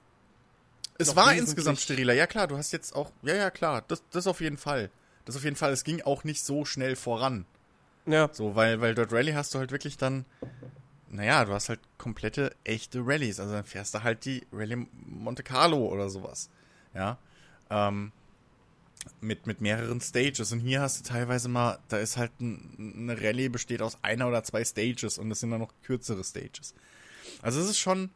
Es 0.99 1.15
war 1.15 1.33
insgesamt 1.35 1.79
steriler, 1.79 2.13
ja 2.13 2.27
klar, 2.27 2.49
du 2.49 2.57
hast 2.57 2.73
jetzt 2.73 2.95
auch, 2.95 3.13
ja, 3.23 3.35
ja, 3.35 3.51
klar, 3.51 3.85
das, 3.87 4.03
das 4.11 4.27
auf 4.27 4.41
jeden 4.41 4.57
Fall. 4.57 4.91
Das 5.25 5.37
auf 5.37 5.45
jeden 5.45 5.57
Fall, 5.57 5.73
es 5.73 5.85
ging 5.85 6.03
auch 6.03 6.25
nicht 6.25 6.43
so 6.43 6.65
schnell 6.65 6.97
voran. 6.97 7.47
Ja. 8.07 8.31
So, 8.33 8.57
weil, 8.57 8.81
weil 8.81 8.95
dort 8.95 9.13
Rallye 9.13 9.35
hast 9.35 9.55
du 9.55 9.59
halt 9.59 9.71
wirklich 9.71 9.97
dann, 9.97 10.25
naja, 11.11 11.45
du 11.45 11.53
hast 11.53 11.69
halt 11.69 11.81
komplette 11.99 12.55
echte 12.65 13.01
Rallyes. 13.05 13.39
Also 13.39 13.53
dann 13.53 13.65
fährst 13.65 13.95
du 13.95 14.03
halt 14.03 14.25
die 14.25 14.47
Rallye 14.53 14.87
Monte 15.05 15.43
Carlo 15.43 15.87
oder 15.87 16.09
sowas. 16.09 16.49
Ja. 16.95 17.19
Ähm, 17.71 18.13
mit, 19.21 19.47
mit 19.47 19.61
mehreren 19.61 20.01
Stages. 20.01 20.53
Und 20.53 20.61
hier 20.61 20.81
hast 20.81 21.01
du 21.01 21.09
teilweise 21.09 21.49
mal, 21.49 21.79
da 21.89 21.99
ist 21.99 22.17
halt 22.17 22.33
ein, 22.41 23.05
eine 23.11 23.21
Rallye 23.21 23.51
besteht 23.51 23.83
aus 23.83 23.99
einer 24.03 24.29
oder 24.29 24.43
zwei 24.45 24.65
Stages 24.65 25.19
und 25.19 25.29
das 25.29 25.41
sind 25.41 25.51
dann 25.51 25.61
noch 25.61 25.73
kürzere 25.83 26.25
Stages. 26.25 26.75
Also 27.43 27.61
es 27.61 27.69
ist 27.69 27.79
schon, 27.79 28.11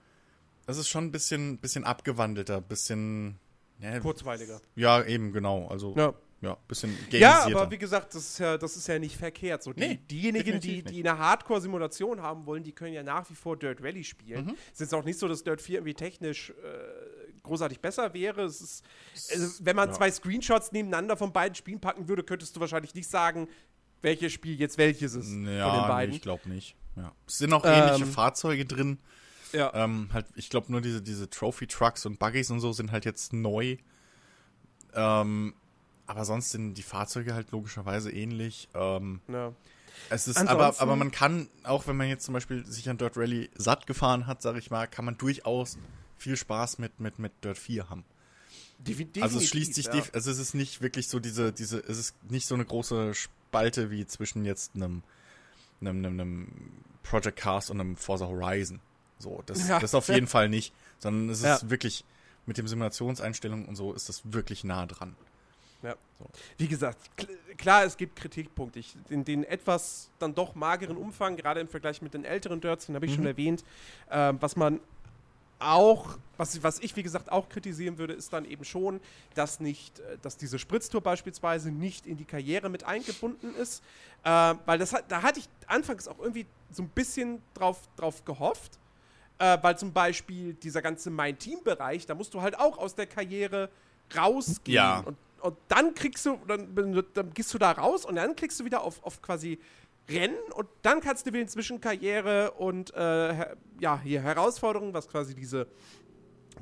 es 0.67 0.77
ist 0.77 0.89
schon 0.89 1.05
ein 1.05 1.13
bisschen, 1.13 1.59
bisschen 1.59 1.85
abgewandelter, 1.85 2.61
bisschen, 2.61 3.39
ja, 3.81 3.99
Kurzweiliger. 4.01 4.61
ja 4.77 5.03
eben, 5.05 5.33
genau. 5.33 5.67
Also, 5.69 5.95
Ja. 5.97 6.15
ja, 6.41 6.57
bisschen 6.69 6.97
Ja, 7.11 7.45
aber 7.47 7.71
wie 7.71 7.79
gesagt, 7.79 8.15
das 8.15 8.23
ist 8.31 8.39
ja, 8.39 8.57
das 8.59 8.77
ist 8.77 8.87
ja 8.89 8.99
nicht 8.99 9.17
verkehrt. 9.17 9.63
So, 9.63 9.73
die, 9.73 9.81
Nee, 9.81 10.01
diejenigen, 10.11 10.61
die, 10.61 10.83
die 10.83 11.01
eine 11.09 11.19
Hardcore-Simulation 11.19 12.21
haben 12.23 12.47
wollen, 12.47 12.63
die 12.63 12.73
können 12.73 12.95
ja 12.95 13.03
nach 13.03 13.29
wie 13.31 13.35
vor 13.35 13.57
Dirt 13.57 13.83
Rally 13.83 14.05
spielen. 14.05 14.47
Mhm. 14.47 14.57
Es 14.73 14.81
ist 14.81 14.95
auch 14.95 15.05
nicht 15.05 15.19
so, 15.19 15.29
dass 15.29 15.43
Dirt 15.45 15.61
4 15.61 15.79
irgendwie 15.79 15.95
technisch 15.95 16.51
äh, 16.51 17.33
großartig 17.43 17.81
besser 17.81 18.15
wäre. 18.15 18.43
Es 18.45 18.61
ist, 18.61 18.85
also, 19.33 19.65
wenn 19.65 19.75
man 19.77 19.89
Ja. 19.89 19.95
zwei 19.97 20.11
Screenshots 20.11 20.71
nebeneinander 20.73 21.17
von 21.17 21.33
beiden 21.33 21.55
Spielen 21.57 21.81
packen 21.81 22.07
würde, 22.09 22.23
könntest 22.23 22.55
du 22.57 22.61
wahrscheinlich 22.61 22.95
nicht 22.95 23.09
sagen, 23.11 23.49
welches 24.01 24.33
Spiel 24.33 24.59
jetzt 24.59 24.79
welches 24.79 25.15
ist 25.15 25.27
Ja, 25.29 25.33
von 25.33 25.45
den 25.45 25.47
nee, 25.47 25.89
beiden. 25.89 26.15
ich 26.15 26.23
glaube 26.23 26.49
nicht. 26.49 26.77
Ja. 26.97 27.13
Es 27.27 27.39
sind 27.39 27.53
auch 27.53 27.65
Ähm, 27.65 27.73
ähnliche 27.73 28.07
Fahrzeuge 28.07 28.65
drin. 28.65 28.99
Ja. 29.53 29.73
Ähm, 29.75 30.09
halt, 30.13 30.27
ich 30.35 30.51
glaube 30.51 30.71
nur 30.71 30.81
diese, 30.81 31.03
diese 31.03 31.29
Trophy-Trucks 31.29 32.07
und 32.07 32.19
Buggies 32.19 32.51
und 32.51 32.61
so 32.61 32.73
sind 32.73 32.93
halt 32.93 33.05
jetzt 33.05 33.33
neu. 33.33 33.77
Ähm, 34.95 35.55
aber 36.07 36.25
sonst 36.25 36.51
sind 36.51 36.75
die 36.75 36.83
Fahrzeuge 36.83 37.35
halt 37.35 37.51
logischerweise 37.53 38.11
ähnlich. 38.11 38.69
Ähm, 38.75 39.21
ja. 39.29 39.53
Es 40.11 40.29
ist, 40.29 40.37
aber, 40.37 40.75
aber 40.79 40.97
man 40.97 41.11
kann, 41.11 41.49
auch 41.63 41.87
wenn 41.87 41.97
man 41.97 42.09
jetzt 42.09 42.25
zum 42.25 42.35
Beispiel 42.35 42.67
sich 42.67 42.89
an 42.89 42.99
Dirt 42.99 43.17
Rally 43.17 43.51
satt 43.55 43.87
gefahren 43.87 44.27
hat, 44.27 44.43
sag 44.43 44.57
ich 44.57 44.71
mal, 44.71 44.87
kann 44.87 45.05
man 45.05 45.17
durchaus 45.17 45.79
viel 46.17 46.37
Spaß 46.37 46.79
mit, 46.79 47.01
mit, 47.01 47.19
mit 47.19 47.33
Dirt 47.45 47.59
4 47.59 47.89
haben. 47.89 48.05
Definitiv, 48.79 49.23
also 49.23 49.39
es 49.39 49.49
schließt 49.49 49.75
sich, 49.75 49.87
ja. 49.87 50.03
also 50.13 50.31
es 50.31 50.39
ist 50.39 50.55
nicht 50.55 50.83
wirklich 50.83 51.09
so 51.09 51.21
diese, 51.21 51.53
diese, 51.53 51.79
es 51.79 51.99
ist 51.99 52.31
nicht 52.31 52.47
so 52.47 52.55
eine 52.55 52.65
große 52.65 53.15
Spalte 53.15 53.91
wie 53.91 54.07
zwischen 54.07 54.45
jetzt 54.45 54.75
einem, 54.75 55.03
einem, 55.81 56.05
einem, 56.05 56.21
einem 56.21 56.49
Project 57.03 57.39
Cast 57.39 57.71
und 57.71 57.81
einem 57.81 57.97
Forza 57.97 58.27
Horizon. 58.27 58.81
So, 59.23 59.43
das, 59.47 59.69
ja. 59.69 59.79
das 59.79 59.95
auf 59.95 60.09
jeden 60.09 60.27
Fall 60.27 60.49
nicht, 60.49 60.75
sondern 60.99 61.31
es 61.31 61.39
ist 61.39 61.63
ja. 61.63 61.71
wirklich 61.71 62.05
mit 62.45 62.59
den 62.59 62.67
Simulationseinstellungen 62.67 63.67
und 63.67 63.77
so 63.77 63.93
ist 63.93 64.09
das 64.09 64.23
wirklich 64.25 64.65
nah 64.65 64.85
dran. 64.87 65.15
Ja. 65.83 65.95
So. 66.19 66.27
Wie 66.59 66.69
gesagt, 66.69 66.99
klar, 67.57 67.85
es 67.85 67.97
gibt 67.97 68.17
Kritikpunkte. 68.17 68.79
Ich, 68.79 68.97
in 69.09 69.25
den 69.25 69.45
etwas 69.45 70.11
dann 70.19 70.35
doch 70.35 70.55
mageren 70.55 70.97
Umfang, 70.97 71.37
gerade 71.37 71.61
im 71.61 71.69
Vergleich 71.69 72.03
mit 72.03 72.15
den 72.15 72.25
älteren 72.25 72.61
Dirts, 72.61 72.87
den 72.87 72.95
habe 72.95 73.07
ich 73.07 73.13
mhm. 73.13 73.17
schon 73.17 73.27
erwähnt, 73.27 73.65
äh, 74.11 74.33
was 74.41 74.57
man 74.57 74.81
auch, 75.59 76.19
was, 76.37 76.63
was 76.65 76.81
ich 76.81 76.97
wie 76.97 77.05
gesagt 77.05 77.31
auch 77.31 77.49
kritisieren 77.49 77.99
würde, 77.99 78.15
ist 78.15 78.33
dann 78.33 78.45
eben 78.45 78.65
schon, 78.65 79.01
dass 79.35 79.61
nicht, 79.61 80.01
äh, 80.01 80.19
dass 80.23 80.37
diese 80.37 80.59
Spritztour 80.59 81.01
beispielsweise 81.01 81.71
nicht 81.71 82.07
in 82.07 82.17
die 82.17 82.25
Karriere 82.25 82.69
mit 82.69 82.85
eingebunden 82.85 83.55
ist. 83.55 83.83
Äh, 84.25 84.55
weil 84.67 84.79
das 84.79 84.95
da 85.09 85.23
hatte 85.23 85.41
ich 85.41 85.49
anfangs 85.67 86.09
auch 86.09 86.19
irgendwie 86.19 86.47
so 86.71 86.83
ein 86.83 86.89
bisschen 86.89 87.43
drauf, 87.55 87.81
drauf 87.97 88.25
gehofft. 88.25 88.79
Äh, 89.43 89.59
weil 89.61 89.77
zum 89.77 89.93
Beispiel 89.93 90.55
dieser 90.55 90.83
ganze 90.83 91.11
Mein-Team-Bereich, 91.11 92.07
da 92.07 92.15
musst 92.15 92.33
du 92.33 92.43
halt 92.43 92.57
auch 92.57 92.79
aus 92.79 92.95
der 92.95 93.07
Karriere 93.07 93.71
rausgehen. 94.17 94.77
Ja. 94.77 95.01
Und, 95.01 95.17
und 95.41 95.57
dann 95.67 95.97
kriegst 95.97 96.25
du, 96.25 96.39
dann, 96.47 96.73
dann 97.13 97.35
gehst 97.35 97.53
du 97.53 97.59
da 97.59 97.73
raus 97.73 98.05
und 98.05 98.15
dann 98.15 98.37
klickst 98.37 98.61
du 98.61 98.65
wieder 98.65 98.85
auf, 98.85 99.03
auf 99.03 99.21
quasi 99.21 99.59
Rennen 100.09 100.39
und 100.55 100.69
dann 100.83 101.01
kannst 101.01 101.27
du 101.27 101.33
wählen 101.33 101.49
zwischen 101.49 101.81
Karriere 101.81 102.53
und 102.53 102.95
äh, 102.95 103.57
ja, 103.81 104.01
hier 104.01 104.23
Herausforderungen, 104.23 104.95
was 104.95 105.09
quasi 105.09 105.35
diese, 105.35 105.67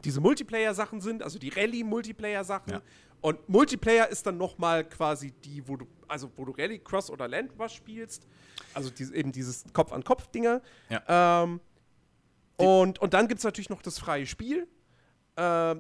diese 0.03 0.23
Multiplayer-Sachen 0.23 1.03
sind, 1.03 1.23
also 1.23 1.39
die 1.39 1.51
Rallye-Multiplayer-Sachen. 1.51 2.73
Ja. 2.73 2.83
Und 3.21 3.47
Multiplayer 3.47 4.09
ist 4.09 4.27
dann 4.27 4.39
nochmal 4.39 4.85
quasi 4.85 5.33
die, 5.45 5.69
wo 5.69 5.77
du, 5.77 5.87
also 6.09 6.31
wo 6.35 6.47
du 6.47 6.53
Rallye, 6.53 6.79
Cross 6.79 7.11
oder 7.11 7.29
Landrush 7.29 7.75
spielst. 7.75 8.27
Also 8.73 8.89
die, 8.89 9.05
eben 9.15 9.33
dieses 9.33 9.65
Kopf-an-Kopf-Dinger. 9.75 10.63
Ja. 10.89 11.43
Ähm, 11.43 11.61
und, 12.61 12.99
und 12.99 13.15
dann 13.15 13.29
gibt 13.29 13.39
es 13.39 13.45
natürlich 13.45 13.71
noch 13.71 13.83
das 13.83 13.99
freie 13.99 14.27
Spiel, 14.27 14.67
äh, 15.37 15.75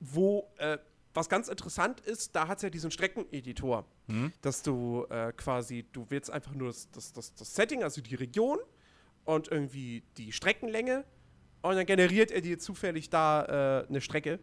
wo 0.00 0.48
äh, 0.58 0.78
was 1.14 1.28
ganz 1.28 1.48
interessant 1.48 2.00
ist, 2.00 2.34
da 2.34 2.48
hat 2.48 2.58
es 2.58 2.62
ja 2.62 2.70
diesen 2.70 2.90
Streckeneditor, 2.90 3.84
mhm. 4.06 4.32
dass 4.40 4.62
du 4.62 5.06
äh, 5.10 5.32
quasi, 5.32 5.84
du 5.92 6.06
willst 6.08 6.30
einfach 6.30 6.54
nur 6.54 6.68
das, 6.68 6.90
das, 6.90 7.12
das, 7.12 7.34
das, 7.34 7.54
Setting, 7.54 7.82
also 7.82 8.00
die 8.00 8.14
Region 8.14 8.58
und 9.24 9.48
irgendwie 9.48 10.02
die 10.16 10.32
Streckenlänge 10.32 11.04
und 11.60 11.76
dann 11.76 11.86
generiert 11.86 12.30
er 12.30 12.40
dir 12.40 12.58
zufällig 12.58 13.10
da 13.10 13.82
äh, 13.82 13.88
eine 13.88 14.00
Strecke. 14.00 14.40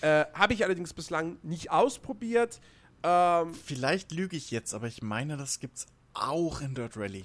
Äh, 0.00 0.26
Habe 0.34 0.54
ich 0.54 0.64
allerdings 0.64 0.92
bislang 0.92 1.38
nicht 1.42 1.70
ausprobiert. 1.70 2.60
Ähm, 3.02 3.54
Vielleicht 3.54 4.12
lüge 4.12 4.36
ich 4.36 4.50
jetzt, 4.50 4.74
aber 4.74 4.86
ich 4.86 5.02
meine, 5.02 5.36
das 5.36 5.60
gibt's 5.60 5.86
auch 6.14 6.60
in 6.60 6.74
Dirt 6.74 6.96
Rally. 6.96 7.24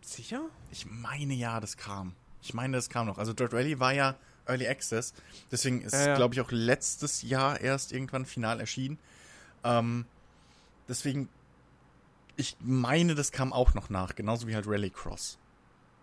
Sicher? 0.00 0.48
Ich 0.72 0.86
meine 0.86 1.34
ja, 1.34 1.60
das 1.60 1.76
kam. 1.76 2.14
Ich 2.42 2.54
meine, 2.54 2.76
das 2.76 2.88
kam 2.88 3.06
noch. 3.06 3.18
Also 3.18 3.32
Dirt 3.32 3.52
Rally 3.52 3.80
war 3.80 3.92
ja 3.92 4.16
Early 4.46 4.66
Access. 4.66 5.14
Deswegen 5.50 5.82
ist, 5.82 5.94
ja, 5.94 6.08
ja. 6.08 6.16
glaube 6.16 6.34
ich, 6.34 6.40
auch 6.40 6.50
letztes 6.50 7.22
Jahr 7.22 7.60
erst 7.60 7.92
irgendwann 7.92 8.26
final 8.26 8.60
erschienen. 8.60 8.98
Ähm, 9.64 10.06
deswegen, 10.88 11.28
ich 12.36 12.56
meine, 12.60 13.14
das 13.14 13.32
kam 13.32 13.52
auch 13.52 13.74
noch 13.74 13.90
nach, 13.90 14.14
genauso 14.14 14.46
wie 14.46 14.54
halt 14.54 14.66
Rallycross. 14.66 15.38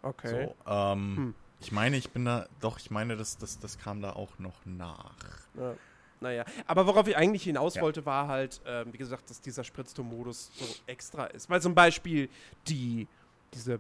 Okay. 0.04 0.48
So, 0.66 0.72
ähm, 0.72 1.18
hm. 1.18 1.36
Ich 1.60 1.72
meine, 1.72 1.98
ich 1.98 2.12
bin 2.12 2.26
da, 2.26 2.48
doch, 2.60 2.80
ich 2.80 2.92
meine, 2.92 3.18
das, 3.18 3.38
das, 3.38 3.58
das 3.60 3.80
kam 3.80 4.02
da 4.02 4.14
auch 4.14 4.38
noch 4.38 4.66
nach. 4.66 5.16
Ja. 5.56 5.76
Naja, 6.20 6.46
aber 6.66 6.88
worauf 6.88 7.08
ich 7.08 7.16
eigentlich 7.16 7.44
hinaus 7.44 7.76
ja. 7.76 7.82
wollte, 7.82 8.06
war 8.06 8.28
halt, 8.28 8.62
ähm, 8.66 8.92
wie 8.92 8.98
gesagt, 8.98 9.30
dass 9.30 9.40
dieser 9.40 9.64
Spritztour-Modus 9.64 10.52
so 10.56 10.66
extra 10.88 11.26
ist. 11.26 11.50
Weil 11.50 11.62
zum 11.62 11.76
Beispiel 11.76 12.30
die, 12.68 13.08
diese, 13.54 13.80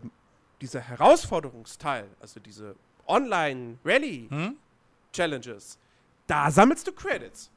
dieser 0.62 0.82
Herausforderungsteil, 0.82 2.08
also 2.20 2.40
diese 2.40 2.76
Online-Rally-Challenges, 3.08 5.74
hm? 5.74 5.80
da 6.28 6.52
sammelst 6.52 6.86
du 6.88 6.92
Credits. 6.92 7.50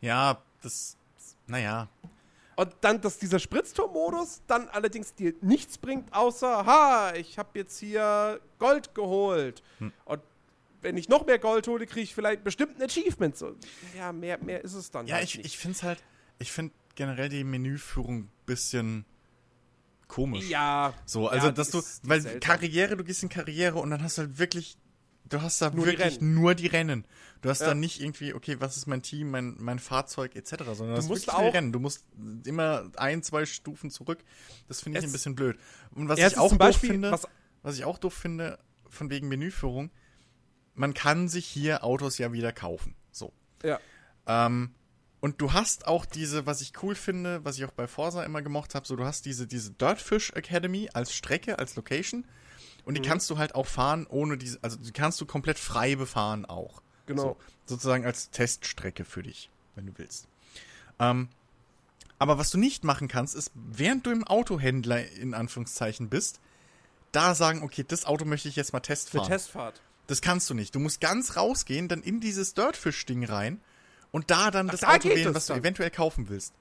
Ja, 0.00 0.42
das, 0.62 0.96
naja. 1.46 1.88
Und 2.56 2.74
dann, 2.82 3.00
dass 3.00 3.18
dieser 3.18 3.38
Spritztour-Modus 3.38 4.42
dann 4.46 4.68
allerdings 4.68 5.14
dir 5.14 5.32
nichts 5.40 5.78
bringt, 5.78 6.12
außer, 6.12 6.66
ha, 6.66 7.14
ich 7.14 7.38
habe 7.38 7.58
jetzt 7.58 7.78
hier 7.78 8.38
Gold 8.58 8.94
geholt. 8.94 9.62
Hm. 9.78 9.92
Und 10.04 10.20
wenn 10.82 10.96
ich 10.96 11.08
noch 11.08 11.26
mehr 11.26 11.38
Gold 11.38 11.66
hole, 11.68 11.86
kriege 11.86 12.02
ich 12.02 12.14
vielleicht 12.14 12.44
bestimmt 12.44 12.78
ein 12.78 12.82
Achievement. 12.82 13.36
So, 13.36 13.54
ja, 13.96 14.12
mehr, 14.12 14.38
mehr 14.38 14.62
ist 14.62 14.74
es 14.74 14.90
dann. 14.90 15.06
Ja, 15.06 15.16
halt 15.16 15.24
ich, 15.24 15.44
ich 15.44 15.58
finde 15.58 15.76
es 15.76 15.82
halt, 15.82 16.02
ich 16.38 16.52
finde 16.52 16.72
generell 16.94 17.28
die 17.28 17.44
Menüführung 17.44 18.18
ein 18.18 18.30
bisschen 18.46 19.04
komisch. 20.10 20.48
Ja. 20.48 20.92
So, 21.06 21.28
also 21.28 21.46
ja, 21.46 21.52
dass 21.52 21.70
du, 21.70 21.80
weil. 22.02 22.40
Karriere, 22.40 22.96
du 22.96 23.04
gehst 23.04 23.22
in 23.22 23.28
Karriere 23.28 23.78
und 23.78 23.90
dann 23.90 24.02
hast 24.02 24.18
du 24.18 24.22
halt 24.22 24.38
wirklich, 24.38 24.76
du 25.28 25.40
hast 25.40 25.62
da 25.62 25.70
nur 25.70 25.86
wirklich 25.86 26.18
die 26.18 26.24
nur 26.24 26.54
die 26.54 26.66
Rennen. 26.66 27.06
Du 27.40 27.48
hast 27.48 27.60
ja. 27.60 27.68
da 27.68 27.74
nicht 27.74 28.02
irgendwie, 28.02 28.34
okay, 28.34 28.56
was 28.58 28.76
ist 28.76 28.86
mein 28.86 29.00
Team, 29.00 29.30
mein, 29.30 29.56
mein 29.58 29.78
Fahrzeug 29.78 30.36
etc., 30.36 30.64
sondern 30.74 31.00
du 31.00 31.06
musst 31.06 31.32
auch 31.32 31.54
Rennen. 31.54 31.72
Du 31.72 31.80
musst 31.80 32.04
immer 32.44 32.90
ein, 32.96 33.22
zwei 33.22 33.46
Stufen 33.46 33.90
zurück. 33.90 34.22
Das 34.68 34.82
finde 34.82 34.98
ich 34.98 35.06
ein 35.06 35.12
bisschen 35.12 35.34
blöd. 35.34 35.56
Und 35.94 36.08
was 36.08 36.18
ich 36.18 36.36
auch 36.36 36.54
doof 36.54 36.76
finde, 36.76 37.12
was, 37.12 37.26
was 37.62 37.76
ich 37.76 37.84
auch 37.84 37.98
doof 37.98 38.12
finde, 38.12 38.58
von 38.88 39.08
wegen 39.08 39.28
Menüführung, 39.28 39.90
man 40.74 40.92
kann 40.92 41.28
sich 41.28 41.46
hier 41.46 41.84
Autos 41.84 42.18
ja 42.18 42.32
wieder 42.32 42.52
kaufen. 42.52 42.94
So. 43.10 43.32
Ja. 43.62 43.78
Ähm, 44.26 44.74
und 45.20 45.40
du 45.40 45.52
hast 45.52 45.86
auch 45.86 46.06
diese, 46.06 46.46
was 46.46 46.62
ich 46.62 46.72
cool 46.82 46.94
finde, 46.94 47.44
was 47.44 47.58
ich 47.58 47.64
auch 47.66 47.72
bei 47.72 47.86
Forsa 47.86 48.24
immer 48.24 48.40
gemocht 48.40 48.74
habe, 48.74 48.86
so 48.86 48.96
du 48.96 49.04
hast 49.04 49.26
diese, 49.26 49.46
diese 49.46 49.70
Dirtfish 49.72 50.30
Academy 50.30 50.88
als 50.94 51.14
Strecke, 51.14 51.58
als 51.58 51.76
Location. 51.76 52.24
Und 52.86 52.94
die 52.94 53.02
mhm. 53.02 53.04
kannst 53.04 53.28
du 53.28 53.36
halt 53.36 53.54
auch 53.54 53.66
fahren, 53.66 54.06
ohne 54.08 54.38
diese, 54.38 54.58
also 54.62 54.78
die 54.78 54.92
kannst 54.92 55.20
du 55.20 55.26
komplett 55.26 55.58
frei 55.58 55.96
befahren 55.96 56.46
auch. 56.46 56.82
Genau. 57.04 57.22
So, 57.22 57.36
sozusagen 57.66 58.06
als 58.06 58.30
Teststrecke 58.30 59.04
für 59.04 59.22
dich, 59.22 59.50
wenn 59.74 59.86
du 59.86 59.92
willst. 59.96 60.26
Ähm, 60.98 61.28
aber 62.18 62.38
was 62.38 62.50
du 62.50 62.58
nicht 62.58 62.84
machen 62.84 63.08
kannst, 63.08 63.34
ist, 63.34 63.50
während 63.54 64.06
du 64.06 64.10
im 64.10 64.24
Autohändler 64.26 65.06
in 65.12 65.34
Anführungszeichen 65.34 66.08
bist, 66.08 66.40
da 67.12 67.34
sagen, 67.34 67.62
okay, 67.62 67.84
das 67.86 68.06
Auto 68.06 68.24
möchte 68.24 68.48
ich 68.48 68.56
jetzt 68.56 68.72
mal 68.72 68.80
testfahren. 68.80 69.26
Für 69.26 69.32
Testfahrt. 69.32 69.82
Das 70.06 70.22
kannst 70.22 70.48
du 70.48 70.54
nicht. 70.54 70.74
Du 70.74 70.80
musst 70.80 71.00
ganz 71.00 71.36
rausgehen, 71.36 71.88
dann 71.88 72.02
in 72.02 72.20
dieses 72.20 72.54
Dirtfish-Ding 72.54 73.24
rein 73.24 73.60
und 74.12 74.30
da 74.30 74.50
dann 74.50 74.68
Ach, 74.68 74.72
das 74.72 74.80
da 74.80 74.94
Auto 74.94 75.08
wählen, 75.08 75.34
was 75.34 75.46
dann. 75.46 75.56
du 75.56 75.60
eventuell 75.60 75.90
kaufen 75.90 76.28
willst. 76.28 76.54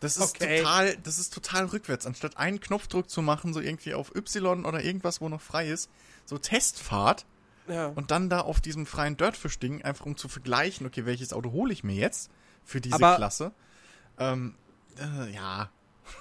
Das 0.00 0.16
ist 0.16 0.22
okay. 0.22 0.58
total, 0.58 0.96
das 0.98 1.18
ist 1.18 1.34
total 1.34 1.66
rückwärts. 1.66 2.06
Anstatt 2.06 2.36
einen 2.36 2.60
Knopfdruck 2.60 3.10
zu 3.10 3.22
machen, 3.22 3.52
so 3.52 3.60
irgendwie 3.60 3.94
auf 3.94 4.14
Y 4.14 4.64
oder 4.64 4.82
irgendwas, 4.82 5.20
wo 5.20 5.28
noch 5.28 5.40
frei 5.40 5.68
ist, 5.68 5.90
so 6.24 6.38
Testfahrt. 6.38 7.26
Ja. 7.68 7.88
Und 7.88 8.10
dann 8.10 8.28
da 8.28 8.40
auf 8.40 8.60
diesem 8.60 8.86
freien 8.86 9.16
Dirtfish-Ding, 9.16 9.82
einfach 9.82 10.06
um 10.06 10.16
zu 10.16 10.28
vergleichen, 10.28 10.86
okay, 10.86 11.06
welches 11.06 11.32
Auto 11.32 11.52
hole 11.52 11.72
ich 11.72 11.84
mir 11.84 11.94
jetzt 11.94 12.30
für 12.64 12.80
diese 12.80 12.96
Aber 12.96 13.16
Klasse. 13.16 13.52
Ähm, 14.18 14.56
äh, 14.98 15.32
ja. 15.32 15.70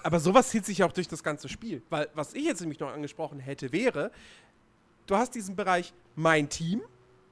Aber 0.03 0.19
sowas 0.19 0.49
zieht 0.49 0.65
sich 0.65 0.83
auch 0.83 0.91
durch 0.91 1.07
das 1.07 1.23
ganze 1.23 1.49
Spiel. 1.49 1.81
Weil, 1.89 2.09
was 2.13 2.33
ich 2.33 2.43
jetzt 2.43 2.61
nämlich 2.61 2.79
noch 2.79 2.91
angesprochen 2.91 3.39
hätte, 3.39 3.71
wäre, 3.71 4.11
du 5.07 5.15
hast 5.15 5.33
diesen 5.33 5.55
Bereich 5.55 5.93
Mein 6.15 6.49
Team, 6.49 6.81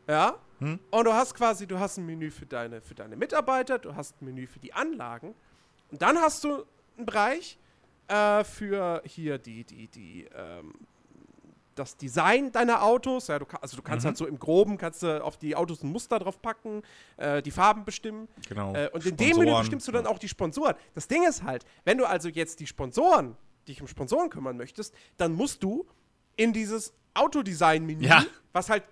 ja, 0.10 0.40
hm? 0.60 0.80
Und 0.92 1.06
du 1.06 1.14
hast 1.14 1.34
quasi, 1.34 1.66
du 1.66 1.80
hast 1.80 1.98
ein 1.98 2.06
Menü 2.06 2.30
für 2.32 2.46
deine, 2.46 2.82
für 2.82 2.96
deine 2.96 3.16
Mitarbeiter, 3.16 3.80
du 3.80 3.96
hast 3.96 4.22
ein 4.22 4.26
Menü 4.26 4.46
für 4.46 4.60
die 4.60 4.74
Anlagen. 4.74 5.34
Und 5.92 6.02
dann 6.02 6.18
hast 6.18 6.44
du 6.44 6.66
einen 6.98 7.06
Bereich 7.06 7.58
äh, 8.08 8.44
für 8.44 9.02
hier 9.06 9.38
die, 9.38 9.64
die, 9.64 9.88
die, 9.88 10.28
ähm, 10.36 10.74
das 11.76 11.96
Design 11.96 12.52
deiner 12.52 12.84
Autos. 12.84 13.28
Ja, 13.28 13.40
du, 13.40 13.46
also 13.62 13.78
du 13.78 13.84
kannst 13.84 14.04
mhm. 14.04 14.08
halt 14.10 14.18
so 14.18 14.28
im 14.28 14.38
Groben, 14.38 14.78
kannst 14.78 15.02
du 15.02 15.24
auf 15.24 15.38
die 15.38 15.56
Autos 15.56 15.82
ein 15.82 15.92
Muster 15.92 16.20
drauf 16.20 16.42
packen, 16.42 16.84
äh, 17.16 17.42
die 17.42 17.52
Farben 17.52 17.86
bestimmen. 17.86 18.28
Genau. 18.48 18.74
Äh, 18.74 18.90
und 18.92 19.06
in 19.06 19.16
dem 19.16 19.38
Menü 19.38 19.58
bestimmst 19.58 19.88
du 19.88 19.94
dann 19.94 20.06
auch 20.06 20.20
die 20.20 20.28
Sponsoren. 20.28 20.76
Das 20.94 21.08
Ding 21.08 21.26
ist 21.26 21.44
halt, 21.44 21.66
wenn 21.86 21.98
du 21.98 22.06
also 22.06 22.28
jetzt 22.28 22.60
die 22.60 22.68
Sponsoren, 22.68 23.38
dich 23.68 23.82
um 23.82 23.88
Sponsoren 23.88 24.30
kümmern 24.30 24.58
möchtest, 24.58 24.94
dann 25.16 25.34
musst 25.34 25.64
du 25.64 25.88
in 26.36 26.52
dieses 26.52 26.94
Autodesign-Menü, 27.14 28.06
ja. 28.06 28.26
was 28.52 28.70
halt, 28.70 28.84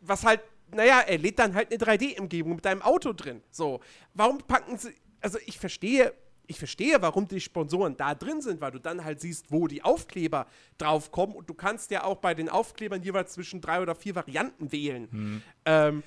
was 0.00 0.24
halt 0.24 0.40
naja, 0.70 1.00
er 1.00 1.18
lädt 1.18 1.38
dann 1.38 1.54
halt 1.54 1.70
eine 1.70 1.78
3D-Umgebung 1.78 2.56
mit 2.56 2.64
deinem 2.64 2.82
Auto 2.82 3.12
drin. 3.12 3.42
So, 3.50 3.80
warum 4.14 4.38
packen 4.38 4.76
sie, 4.76 4.94
also 5.20 5.38
ich 5.46 5.58
verstehe, 5.58 6.12
ich 6.46 6.58
verstehe, 6.58 7.00
warum 7.00 7.28
die 7.28 7.40
Sponsoren 7.40 7.96
da 7.96 8.14
drin 8.14 8.40
sind, 8.40 8.60
weil 8.60 8.70
du 8.72 8.78
dann 8.78 9.04
halt 9.04 9.20
siehst, 9.20 9.50
wo 9.50 9.66
die 9.66 9.82
Aufkleber 9.82 10.46
draufkommen 10.78 11.36
und 11.36 11.48
du 11.48 11.54
kannst 11.54 11.90
ja 11.90 12.04
auch 12.04 12.16
bei 12.16 12.34
den 12.34 12.48
Aufklebern 12.48 13.02
jeweils 13.02 13.32
zwischen 13.32 13.60
drei 13.60 13.80
oder 13.80 13.94
vier 13.94 14.14
Varianten 14.14 14.72
wählen. 14.72 15.08
Hm. 15.10 15.42
Ähm, 15.66 16.02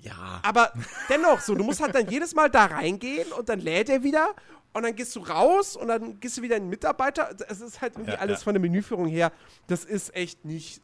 ja. 0.00 0.40
Aber 0.44 0.72
dennoch, 1.08 1.40
so, 1.40 1.54
du 1.54 1.64
musst 1.64 1.80
halt 1.80 1.94
dann 1.94 2.06
jedes 2.10 2.34
Mal 2.34 2.50
da 2.50 2.66
reingehen 2.66 3.32
und 3.32 3.48
dann 3.48 3.60
lädt 3.60 3.88
er 3.88 4.04
wieder 4.04 4.34
und 4.72 4.84
dann 4.84 4.94
gehst 4.94 5.16
du 5.16 5.20
raus 5.20 5.76
und 5.76 5.88
dann 5.88 6.20
gehst 6.20 6.38
du 6.38 6.42
wieder 6.42 6.56
in 6.56 6.64
den 6.64 6.70
Mitarbeiter. 6.70 7.30
Es 7.48 7.60
ist 7.60 7.80
halt 7.80 7.94
irgendwie 7.94 8.12
Ja, 8.12 8.18
alles 8.18 8.40
ja. 8.40 8.44
von 8.44 8.54
der 8.54 8.60
Menüführung 8.60 9.06
her, 9.06 9.32
das 9.66 9.84
ist 9.84 10.14
echt 10.14 10.44
nicht 10.44 10.82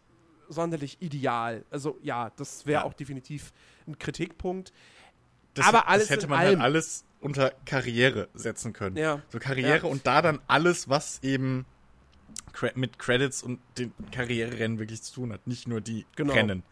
sonderlich 0.48 0.98
ideal. 1.00 1.64
Also 1.70 1.98
ja, 2.02 2.30
das 2.37 2.66
wäre 2.66 2.83
Ja. 2.83 2.85
auch 2.87 2.94
definitiv 2.94 3.52
ein 3.87 3.98
Kritikpunkt. 3.98 4.72
Das, 5.54 5.66
Aber 5.66 5.88
alles 5.88 6.09
das 6.09 6.16
hätte 6.16 6.26
man 6.28 6.38
halt 6.40 6.59
alles 6.61 7.04
unter 7.20 7.52
Karriere 7.64 8.28
setzen 8.35 8.72
können. 8.72 8.96
Ja. 8.96 9.22
So 9.30 9.38
Karriere 9.38 9.87
Ja. 9.87 9.90
und 9.92 10.07
da 10.07 10.20
dann 10.20 10.40
alles, 10.48 10.88
was 10.88 11.22
eben 11.22 11.64
mit 12.74 12.98
Credits 12.98 13.42
und 13.42 13.61
den 13.78 13.92
Karriererennen 14.12 14.78
wirklich 14.78 15.02
zu 15.02 15.14
tun 15.14 15.33
hat. 15.33 15.46
Nicht 15.46 15.66
nur 15.68 15.80
die 15.80 16.07
Genau. 16.16 16.33
Rennen. 16.35 16.62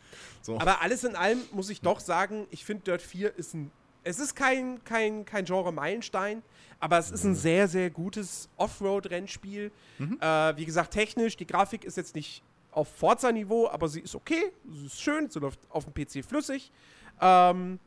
So. 0.40 0.58
Aber 0.60 0.80
alles 0.82 1.04
in 1.04 1.16
allem 1.16 1.38
muss 1.52 1.70
ich 1.70 1.80
doch 1.80 2.00
sagen, 2.00 2.46
ich 2.50 2.64
finde 2.64 2.84
Dirt 2.84 3.02
4 3.02 3.34
ist 3.36 3.54
ein. 3.54 3.70
Es 4.04 4.18
ist 4.18 4.34
kein, 4.34 4.82
kein, 4.84 5.24
kein 5.24 5.44
Genre-Meilenstein, 5.44 6.42
aber 6.80 6.98
es 6.98 7.12
ist 7.12 7.22
ein 7.22 7.36
sehr, 7.36 7.68
sehr 7.68 7.88
gutes 7.90 8.48
Offroad-Rennspiel. 8.56 9.70
Äh, 10.00 10.56
wie 10.56 10.64
gesagt, 10.64 10.92
technisch, 10.92 11.36
die 11.36 11.46
Grafik 11.46 11.84
ist 11.84 11.96
jetzt 11.96 12.16
nicht 12.16 12.42
auf 12.72 12.88
Forza-Niveau, 12.88 13.68
aber 13.68 13.88
sie 13.88 14.00
ist 14.00 14.14
okay, 14.14 14.52
sie 14.70 14.86
ist 14.86 15.00
schön, 15.00 15.30
sie 15.30 15.38
läuft 15.38 15.60
auf 15.70 15.84
dem 15.84 15.94
PC 15.94 16.24
flüssig. 16.24 16.72
Ähm, 17.20 17.78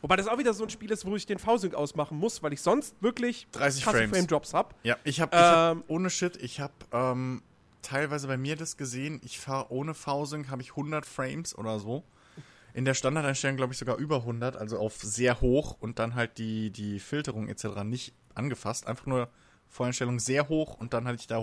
wobei 0.00 0.16
das 0.16 0.28
auch 0.28 0.38
wieder 0.38 0.52
so 0.52 0.64
ein 0.64 0.70
Spiel 0.70 0.90
ist, 0.90 1.06
wo 1.06 1.16
ich 1.16 1.26
den 1.26 1.38
V-Sync 1.38 1.74
ausmachen 1.74 2.18
muss, 2.18 2.42
weil 2.42 2.52
ich 2.52 2.60
sonst 2.60 2.94
wirklich 3.00 3.46
30 3.52 3.84
krasse 3.84 3.98
Frames. 3.98 4.10
Frame-Drops 4.16 4.54
habe. 4.54 4.74
Ja, 4.82 4.96
ich 5.04 5.20
habe 5.20 5.36
hab, 5.36 5.76
Ähm, 5.76 5.84
ohne 5.88 6.10
Shit, 6.10 6.36
ich 6.36 6.60
habe 6.60 6.74
ähm, 6.92 7.42
teilweise 7.82 8.26
bei 8.26 8.36
mir 8.36 8.56
das 8.56 8.76
gesehen, 8.76 9.20
ich 9.24 9.40
fahre 9.40 9.70
ohne 9.70 9.94
V-Sync, 9.94 10.50
habe 10.50 10.62
ich 10.62 10.70
100 10.70 11.06
Frames 11.06 11.56
oder 11.56 11.78
so. 11.78 12.04
In 12.74 12.84
der 12.84 12.94
Standardeinstellung 12.94 13.56
glaube 13.56 13.74
ich 13.74 13.78
sogar 13.78 13.96
über 13.98 14.16
100, 14.16 14.56
also 14.56 14.78
auf 14.78 14.96
sehr 14.96 15.40
hoch 15.40 15.76
und 15.78 15.98
dann 15.98 16.14
halt 16.14 16.38
die, 16.38 16.70
die 16.70 17.00
Filterung 17.00 17.48
etc. 17.48 17.84
nicht 17.84 18.14
angefasst. 18.34 18.86
Einfach 18.86 19.06
nur 19.06 19.28
Voreinstellung 19.68 20.18
sehr 20.18 20.48
hoch 20.48 20.74
und 20.78 20.94
dann 20.94 21.06
hatte 21.06 21.18
ich 21.20 21.26
da 21.26 21.36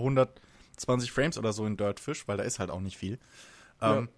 120 0.82 1.12
Frames 1.12 1.38
oder 1.38 1.52
so 1.52 1.66
in 1.66 1.76
Dirtfish, 1.76 2.26
weil 2.28 2.36
da 2.36 2.44
ist 2.44 2.58
halt 2.58 2.70
auch 2.70 2.80
nicht 2.80 2.96
viel. 2.96 3.18
Ja. 3.80 3.98
Ähm, 3.98 4.08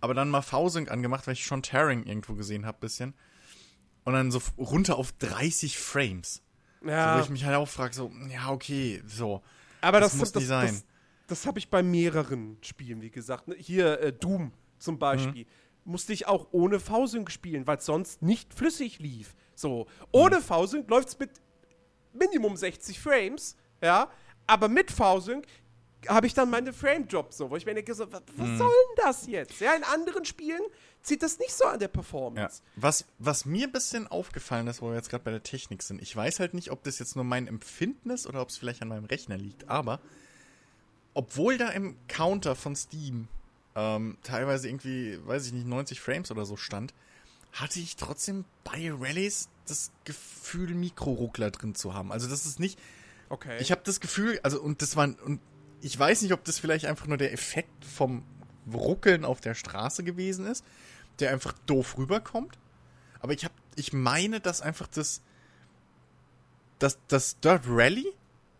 aber 0.00 0.14
dann 0.14 0.30
mal 0.30 0.42
V-Sync 0.42 0.90
angemacht, 0.90 1.26
weil 1.26 1.34
ich 1.34 1.44
schon 1.44 1.62
Tearing 1.62 2.04
irgendwo 2.04 2.34
gesehen 2.34 2.66
habe, 2.66 2.78
bisschen. 2.80 3.14
Und 4.04 4.14
dann 4.14 4.32
so 4.32 4.42
runter 4.58 4.96
auf 4.96 5.12
30 5.12 5.78
Frames. 5.78 6.42
So, 6.80 6.88
Ja, 6.88 7.16
wo 7.16 7.22
ich 7.22 7.30
mich 7.30 7.44
halt 7.44 7.56
auch 7.56 7.68
frage, 7.68 7.94
so, 7.94 8.10
ja, 8.28 8.50
okay, 8.50 9.00
so. 9.06 9.42
aber 9.80 10.00
das 10.00 10.12
das, 10.12 10.18
muss 10.18 10.32
das, 10.32 10.40
nicht 10.40 10.48
sein. 10.48 10.66
Das, 10.68 10.84
das 11.28 11.46
habe 11.46 11.60
ich 11.60 11.70
bei 11.70 11.84
mehreren 11.84 12.58
Spielen, 12.62 13.00
wie 13.00 13.10
gesagt. 13.10 13.46
Ne? 13.46 13.54
Hier 13.56 14.00
äh, 14.00 14.12
Doom 14.12 14.52
zum 14.78 14.98
Beispiel. 14.98 15.46
Musste 15.84 16.12
ich 16.12 16.26
auch 16.26 16.48
ohne 16.52 16.78
V-Sync 16.80 17.30
spielen, 17.30 17.66
weil 17.66 17.78
es 17.78 17.86
sonst 17.86 18.22
nicht 18.22 18.54
flüssig 18.54 18.98
lief. 18.98 19.34
So, 19.54 19.86
ohne 20.10 20.40
V-Sync 20.40 20.88
läuft 20.90 21.08
es 21.08 21.18
mit 21.18 21.30
Minimum 22.12 22.56
60 22.56 23.00
Frames, 23.00 23.56
ja, 23.80 24.08
aber 24.46 24.68
mit 24.68 24.90
V-Sync 24.90 25.46
habe 26.08 26.26
ich 26.26 26.34
dann 26.34 26.50
meine 26.50 26.72
Frame-Drop 26.72 27.32
so, 27.32 27.50
wo 27.50 27.56
ich 27.56 27.66
mir 27.66 27.74
denke, 27.74 27.94
so, 27.94 28.10
was, 28.12 28.22
was 28.36 28.58
soll 28.58 28.68
denn 28.70 29.04
das 29.04 29.26
jetzt? 29.26 29.60
Ja, 29.60 29.74
in 29.74 29.84
anderen 29.84 30.24
Spielen 30.24 30.60
zieht 31.02 31.22
das 31.22 31.38
nicht 31.38 31.52
so 31.52 31.64
an 31.64 31.78
der 31.78 31.88
Ja. 31.88 31.92
Performance. 31.92 32.62
Was, 32.76 33.04
was 33.18 33.44
mir 33.44 33.66
ein 33.66 33.72
bisschen 33.72 34.06
aufgefallen 34.06 34.66
ist, 34.68 34.82
wo 34.82 34.88
wir 34.88 34.94
jetzt 34.96 35.10
gerade 35.10 35.24
bei 35.24 35.30
der 35.30 35.42
Technik 35.42 35.82
sind, 35.82 36.00
ich 36.02 36.14
weiß 36.14 36.40
halt 36.40 36.54
nicht, 36.54 36.70
ob 36.70 36.82
das 36.84 36.98
jetzt 36.98 37.16
nur 37.16 37.24
mein 37.24 37.46
Empfinden 37.46 38.10
ist 38.10 38.26
oder 38.26 38.40
ob 38.42 38.48
es 38.48 38.56
vielleicht 38.56 38.82
an 38.82 38.88
meinem 38.88 39.04
Rechner 39.04 39.36
liegt, 39.36 39.68
aber 39.68 40.00
obwohl 41.14 41.58
da 41.58 41.68
im 41.68 41.96
Counter 42.08 42.56
von 42.56 42.74
Steam 42.74 43.28
ähm, 43.74 44.16
teilweise 44.22 44.68
irgendwie, 44.68 45.18
weiß 45.26 45.46
ich 45.46 45.52
nicht, 45.52 45.66
90 45.66 46.00
Frames 46.00 46.30
oder 46.30 46.44
so 46.44 46.56
stand, 46.56 46.94
hatte 47.52 47.80
ich 47.80 47.96
trotzdem 47.96 48.44
bei 48.64 48.90
Rallyes 48.92 49.48
das 49.66 49.90
Gefühl, 50.04 50.74
Mikroruckler 50.74 51.50
drin 51.50 51.74
zu 51.74 51.94
haben. 51.94 52.12
Also 52.12 52.28
das 52.28 52.46
ist 52.46 52.60
nicht, 52.60 52.78
Okay. 53.28 53.56
Ich 53.60 53.70
habe 53.70 53.80
das 53.82 54.00
Gefühl, 54.00 54.38
also 54.42 54.60
und 54.60 54.82
das 54.82 54.94
war 54.94 55.04
und 55.24 55.40
ich 55.82 55.98
weiß 55.98 56.22
nicht, 56.22 56.32
ob 56.32 56.44
das 56.44 56.58
vielleicht 56.58 56.86
einfach 56.86 57.06
nur 57.06 57.18
der 57.18 57.32
Effekt 57.32 57.84
vom 57.84 58.24
Ruckeln 58.72 59.24
auf 59.24 59.40
der 59.40 59.54
Straße 59.54 60.04
gewesen 60.04 60.46
ist, 60.46 60.64
der 61.18 61.30
einfach 61.30 61.52
doof 61.66 61.98
rüberkommt. 61.98 62.58
Aber 63.20 63.32
ich 63.32 63.44
habe, 63.44 63.54
ich 63.76 63.92
meine, 63.92 64.40
dass 64.40 64.62
einfach 64.62 64.86
das, 64.86 65.20
dass 66.78 66.98
das 67.08 67.38
Dirt 67.40 67.62
Rally 67.66 68.06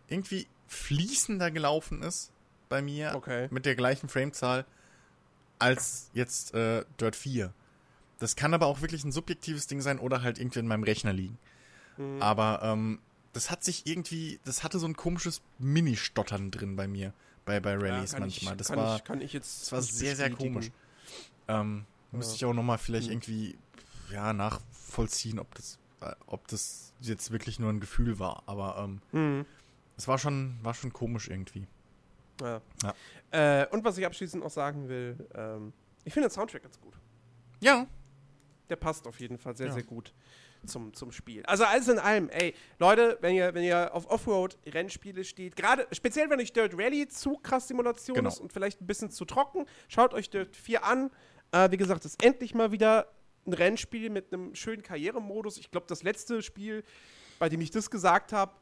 irgendwie 0.07 0.47
fließender 0.67 1.51
gelaufen 1.51 2.01
ist 2.03 2.31
bei 2.69 2.81
mir 2.81 3.13
Okay. 3.15 3.47
mit 3.51 3.65
der 3.65 3.75
gleichen 3.75 4.09
Framezahl 4.09 4.65
als 5.59 6.09
jetzt 6.13 6.53
äh, 6.53 6.83
Dirt 6.99 7.15
4. 7.15 7.53
Das 8.19 8.35
kann 8.35 8.53
aber 8.53 8.67
auch 8.67 8.81
wirklich 8.81 9.03
ein 9.03 9.11
subjektives 9.11 9.67
Ding 9.67 9.81
sein 9.81 9.99
oder 9.99 10.21
halt 10.21 10.39
irgendwie 10.39 10.59
in 10.59 10.67
meinem 10.67 10.83
Rechner 10.83 11.13
liegen. 11.13 11.37
Mhm. 11.97 12.21
Aber 12.21 12.61
ähm, 12.63 12.99
das 13.33 13.49
hat 13.51 13.63
sich 13.63 13.85
irgendwie, 13.87 14.39
das 14.45 14.63
hatte 14.63 14.79
so 14.79 14.87
ein 14.87 14.95
komisches 14.95 15.41
Mini-Stottern 15.59 16.51
drin 16.51 16.75
bei 16.75 16.87
mir, 16.87 17.13
bei, 17.45 17.59
bei 17.59 17.71
Ja, 17.73 17.77
Rallyes 17.79 18.11
kann 18.11 18.21
manchmal. 18.21 18.53
Ich, 18.53 18.57
das 18.59 18.69
war, 18.69 19.01
ich, 19.15 19.21
ich 19.21 19.33
jetzt 19.33 19.63
das 19.63 19.71
war 19.71 19.81
sehr, 19.81 20.15
sehr 20.15 20.29
komisch. 20.31 20.71
Ähm, 21.47 21.85
müsste 22.11 22.35
ich 22.35 22.45
auch 22.45 22.53
nochmal 22.53 22.77
vielleicht 22.77 23.09
irgendwie 23.09 23.57
ja, 24.11 24.33
nachvollziehen, 24.33 25.39
ob 25.39 25.53
das, 25.55 25.77
äh, 26.01 26.13
ob 26.27 26.47
das 26.47 26.93
jetzt 27.01 27.31
wirklich 27.31 27.59
nur 27.59 27.71
ein 27.71 27.79
Gefühl 27.79 28.19
war. 28.19 28.43
Aber 28.45 28.77
ähm, 28.77 29.01
Mhm. 29.11 29.45
es 29.97 30.07
war 30.07 30.17
schon, 30.17 30.57
war 30.61 30.73
schon 30.73 30.93
komisch 30.93 31.27
irgendwie. 31.27 31.67
Ja. 32.41 32.61
Ja. 32.83 32.93
Äh, 33.61 33.67
und 33.69 33.83
was 33.83 33.97
ich 33.97 34.05
abschließend 34.05 34.43
noch 34.43 34.51
sagen 34.51 34.87
will, 34.89 35.27
ähm, 35.33 35.73
ich 36.03 36.13
finde 36.13 36.29
den 36.29 36.33
Soundtrack 36.33 36.63
ganz 36.63 36.79
gut. 36.79 36.93
Ja, 37.61 37.87
Der 38.69 38.75
passt 38.75 39.07
auf 39.07 39.19
jeden 39.19 39.37
Fall 39.37 39.55
sehr, 39.57 39.67
Ja. 39.67 39.73
sehr 39.73 39.83
gut 39.83 40.13
zum, 40.65 40.93
zum 40.93 41.11
Spiel. 41.11 41.45
Also 41.45 41.63
alles 41.65 41.87
in 41.87 41.99
allem, 41.99 42.29
ey, 42.29 42.53
Leute, 42.79 43.17
wenn 43.21 43.35
ihr, 43.35 43.53
wenn 43.53 43.63
ihr 43.63 43.93
auf 43.93 44.09
Offroad-Rennspiele 44.09 45.23
steht, 45.23 45.55
gerade 45.55 45.87
speziell 45.91 46.29
wenn 46.29 46.39
euch 46.39 46.53
Dirt 46.53 46.73
Rally 46.77 47.07
zu 47.07 47.37
krass 47.37 47.67
Simulation 47.67 48.15
Genau. 48.15 48.29
ist 48.29 48.39
und 48.39 48.53
vielleicht 48.53 48.81
ein 48.81 48.87
bisschen 48.87 49.11
zu 49.11 49.25
trocken, 49.25 49.65
schaut 49.87 50.13
euch 50.13 50.29
Dirt 50.29 50.55
4 50.55 50.83
an. 50.83 51.11
Äh, 51.51 51.71
wie 51.71 51.77
gesagt, 51.77 52.05
es 52.05 52.13
ist 52.13 52.23
endlich 52.23 52.53
mal 52.53 52.71
wieder 52.71 53.07
ein 53.45 53.53
Rennspiel 53.53 54.09
mit 54.09 54.33
einem 54.33 54.55
schönen 54.55 54.83
Karrieremodus. 54.83 55.57
Ich 55.57 55.69
glaube, 55.71 55.85
das 55.87 56.03
letzte 56.03 56.41
Spiel, 56.41 56.83
bei 57.39 57.49
dem 57.49 57.61
ich 57.61 57.71
das 57.71 57.89
gesagt 57.91 58.31
habe, 58.33 58.53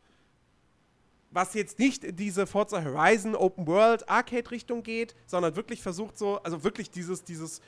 was 1.34 1.54
jetzt 1.54 1.80
nicht 1.80 2.04
in 2.04 2.16
diese 2.16 2.46
Forza 2.46 2.84
Horizon 2.84 3.36
Open 3.36 3.66
World 3.66 4.10
Arcade 4.10 4.52
Richtung 4.52 4.84
geht, 4.84 5.16
sondern 5.28 5.56
wirklich 5.56 5.82
versucht 5.82 6.18
so, 6.18 6.42
also 6.44 6.64
wirklich 6.64 6.92
dieses, 6.92 7.24
dieses 7.24 7.62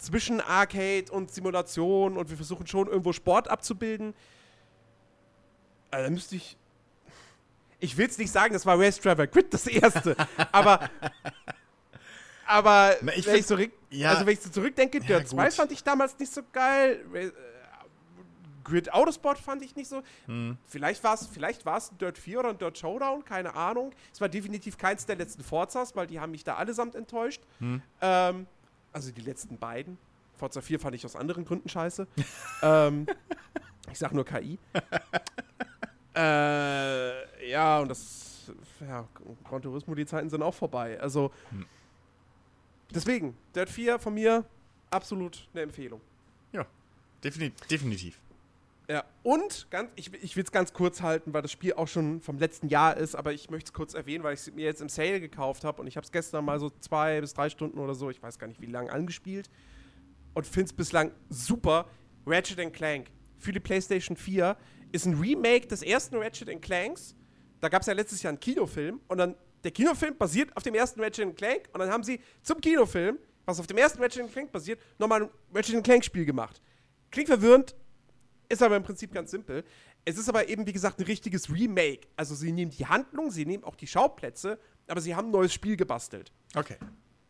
zwischen 0.00 0.40
Arcade 0.40 1.10
und 1.10 1.30
Simulation 1.30 2.16
und 2.16 2.30
wir 2.30 2.36
versuchen 2.36 2.66
schon 2.66 2.88
irgendwo 2.88 3.12
Sport 3.12 3.48
abzubilden. 3.48 4.14
Also, 5.90 6.04
da 6.04 6.10
müsste 6.10 6.36
ich. 6.36 6.56
Ich 7.82 7.96
will 7.96 8.06
es 8.06 8.18
nicht 8.18 8.30
sagen, 8.30 8.52
das 8.52 8.66
war 8.66 8.78
Race 8.78 9.00
Driver 9.00 9.26
Grid 9.26 9.52
das 9.54 9.66
erste, 9.66 10.14
aber. 10.52 10.90
Aber 12.46 12.96
Na, 13.00 13.14
ich 13.14 13.26
wenn 13.26 13.36
ich 13.36 13.46
so 13.46 13.56
ja. 13.90 14.10
also 14.10 14.26
wenn 14.26 14.32
ich 14.34 14.40
so 14.40 14.50
zurückdenke, 14.50 14.98
Ja, 14.98 15.06
Dirt 15.06 15.28
2 15.28 15.44
gut. 15.44 15.54
fand 15.54 15.72
ich 15.72 15.84
damals 15.84 16.18
nicht 16.18 16.32
so 16.32 16.42
geil. 16.52 17.04
Äh, 17.14 17.30
Grid 18.64 18.92
Autosport 18.92 19.38
fand 19.38 19.62
ich 19.62 19.76
nicht 19.76 19.88
so. 19.88 20.02
Hm. 20.26 20.58
Vielleicht 20.66 21.02
war 21.04 21.14
es 21.14 21.26
vielleicht 21.26 21.64
war's 21.64 21.92
ein 21.92 21.98
Dirt 21.98 22.18
4 22.18 22.40
oder 22.40 22.48
ein 22.50 22.58
Dirt 22.58 22.76
Showdown, 22.76 23.24
keine 23.24 23.54
Ahnung. 23.54 23.92
Es 24.12 24.20
war 24.20 24.28
definitiv 24.28 24.76
keins 24.78 25.06
der 25.06 25.16
letzten 25.16 25.44
Forzas, 25.44 25.94
weil 25.94 26.06
die 26.08 26.18
haben 26.20 26.32
mich 26.32 26.42
da 26.44 26.56
allesamt 26.56 26.94
enttäuscht. 26.96 27.42
Hm. 27.60 27.82
Ähm, 28.00 28.46
also 28.92 29.10
die 29.12 29.20
letzten 29.22 29.58
beiden. 29.58 29.98
Forza 30.36 30.60
4 30.60 30.80
fand 30.80 30.94
ich 30.94 31.04
aus 31.04 31.16
anderen 31.16 31.44
Gründen 31.44 31.68
scheiße. 31.68 32.06
ähm, 32.62 33.06
ich 33.90 33.98
sag 33.98 34.12
nur 34.12 34.24
KI. 34.24 34.58
äh, 36.14 37.50
ja, 37.50 37.78
und 37.80 37.88
das, 37.88 38.50
ja, 38.80 39.06
Gran 39.48 39.62
Turismo, 39.62 39.94
die 39.94 40.06
Zeiten 40.06 40.30
sind 40.30 40.42
auch 40.42 40.54
vorbei. 40.54 40.98
Also, 41.00 41.30
Hm. 41.50 41.66
deswegen, 42.94 43.36
Dirt 43.54 43.70
4 43.70 43.98
von 43.98 44.14
mir 44.14 44.44
absolut 44.90 45.48
eine 45.52 45.62
Empfehlung. 45.62 46.00
ja, 46.52 46.66
defini 47.22 47.52
definitiv. 47.70 48.18
Ja, 48.90 49.04
und 49.22 49.68
ganz, 49.70 49.88
ich, 49.94 50.12
ich 50.14 50.34
will 50.34 50.42
es 50.42 50.50
ganz 50.50 50.72
kurz 50.72 51.00
halten, 51.00 51.32
weil 51.32 51.42
das 51.42 51.52
Spiel 51.52 51.74
auch 51.74 51.86
schon 51.86 52.20
vom 52.20 52.38
letzten 52.38 52.66
Jahr 52.66 52.96
ist, 52.96 53.14
aber 53.14 53.32
ich 53.32 53.48
möchte 53.48 53.68
es 53.68 53.72
kurz 53.72 53.94
erwähnen, 53.94 54.24
weil 54.24 54.34
ich 54.34 54.40
es 54.40 54.52
mir 54.52 54.64
jetzt 54.64 54.80
im 54.80 54.88
Sale 54.88 55.20
gekauft 55.20 55.62
habe 55.62 55.80
und 55.80 55.86
ich 55.86 55.96
habe 55.96 56.04
es 56.04 56.10
gestern 56.10 56.44
mal 56.44 56.58
so 56.58 56.70
zwei 56.80 57.20
bis 57.20 57.32
drei 57.32 57.50
Stunden 57.50 57.78
oder 57.78 57.94
so, 57.94 58.10
ich 58.10 58.20
weiß 58.20 58.40
gar 58.40 58.48
nicht 58.48 58.60
wie 58.60 58.66
lange, 58.66 58.90
angespielt 58.90 59.48
und 60.34 60.44
finde 60.44 60.64
es 60.64 60.72
bislang 60.72 61.12
super. 61.28 61.86
Ratchet 62.26 62.72
Clank 62.72 63.12
für 63.38 63.52
die 63.52 63.60
PlayStation 63.60 64.16
4 64.16 64.56
ist 64.90 65.06
ein 65.06 65.14
Remake 65.14 65.68
des 65.68 65.82
ersten 65.82 66.16
Ratchet 66.16 66.60
Clanks. 66.60 67.14
Da 67.60 67.68
gab 67.68 67.82
es 67.82 67.86
ja 67.86 67.92
letztes 67.92 68.24
Jahr 68.24 68.30
einen 68.30 68.40
Kinofilm 68.40 69.00
und 69.06 69.18
dann 69.18 69.36
der 69.62 69.70
Kinofilm 69.70 70.16
basiert 70.18 70.56
auf 70.56 70.64
dem 70.64 70.74
ersten 70.74 71.00
Ratchet 71.00 71.36
Clank 71.36 71.68
und 71.72 71.78
dann 71.78 71.90
haben 71.90 72.02
sie 72.02 72.20
zum 72.42 72.60
Kinofilm, 72.60 73.20
was 73.44 73.60
auf 73.60 73.68
dem 73.68 73.78
ersten 73.78 74.02
Ratchet 74.02 74.32
Clank 74.32 74.50
basiert, 74.50 74.80
nochmal 74.98 75.22
ein 75.22 75.30
Ratchet 75.54 75.84
Clank 75.84 76.04
Spiel 76.04 76.24
gemacht. 76.24 76.60
Klingt 77.12 77.28
verwirrend, 77.28 77.76
ist 78.50 78.62
aber 78.62 78.76
im 78.76 78.82
Prinzip 78.82 79.14
ganz 79.14 79.30
simpel. 79.30 79.64
Es 80.04 80.18
ist 80.18 80.28
aber 80.28 80.48
eben, 80.48 80.66
wie 80.66 80.72
gesagt, 80.72 80.98
ein 80.98 81.04
richtiges 81.04 81.50
Remake. 81.50 82.08
Also 82.16 82.34
sie 82.34 82.52
nehmen 82.52 82.70
die 82.70 82.84
Handlung, 82.84 83.30
sie 83.30 83.46
nehmen 83.46 83.64
auch 83.64 83.76
die 83.76 83.86
Schauplätze, 83.86 84.58
aber 84.88 85.00
sie 85.00 85.14
haben 85.14 85.28
ein 85.28 85.30
neues 85.30 85.54
Spiel 85.54 85.76
gebastelt. 85.76 86.32
Okay. 86.54 86.76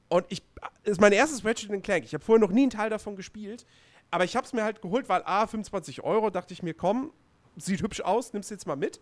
Und 0.08 0.24
ich, 0.30 0.42
das 0.82 0.92
ist 0.92 1.00
mein 1.00 1.12
erstes 1.12 1.44
Ratchet 1.44 1.82
Clank. 1.84 2.04
Ich 2.04 2.14
habe 2.14 2.24
vorher 2.24 2.40
noch 2.40 2.52
nie 2.52 2.62
einen 2.62 2.70
Teil 2.70 2.90
davon 2.90 3.16
gespielt, 3.16 3.66
aber 4.10 4.24
ich 4.24 4.34
habe 4.34 4.46
es 4.46 4.52
mir 4.52 4.64
halt 4.64 4.82
geholt, 4.82 5.08
weil 5.08 5.22
A, 5.24 5.46
25 5.46 6.02
Euro, 6.02 6.30
dachte 6.30 6.54
ich 6.54 6.62
mir, 6.62 6.74
komm, 6.74 7.12
sieht 7.56 7.82
hübsch 7.82 8.00
aus, 8.00 8.32
nimmst 8.32 8.50
jetzt 8.50 8.66
mal 8.66 8.76
mit. 8.76 8.98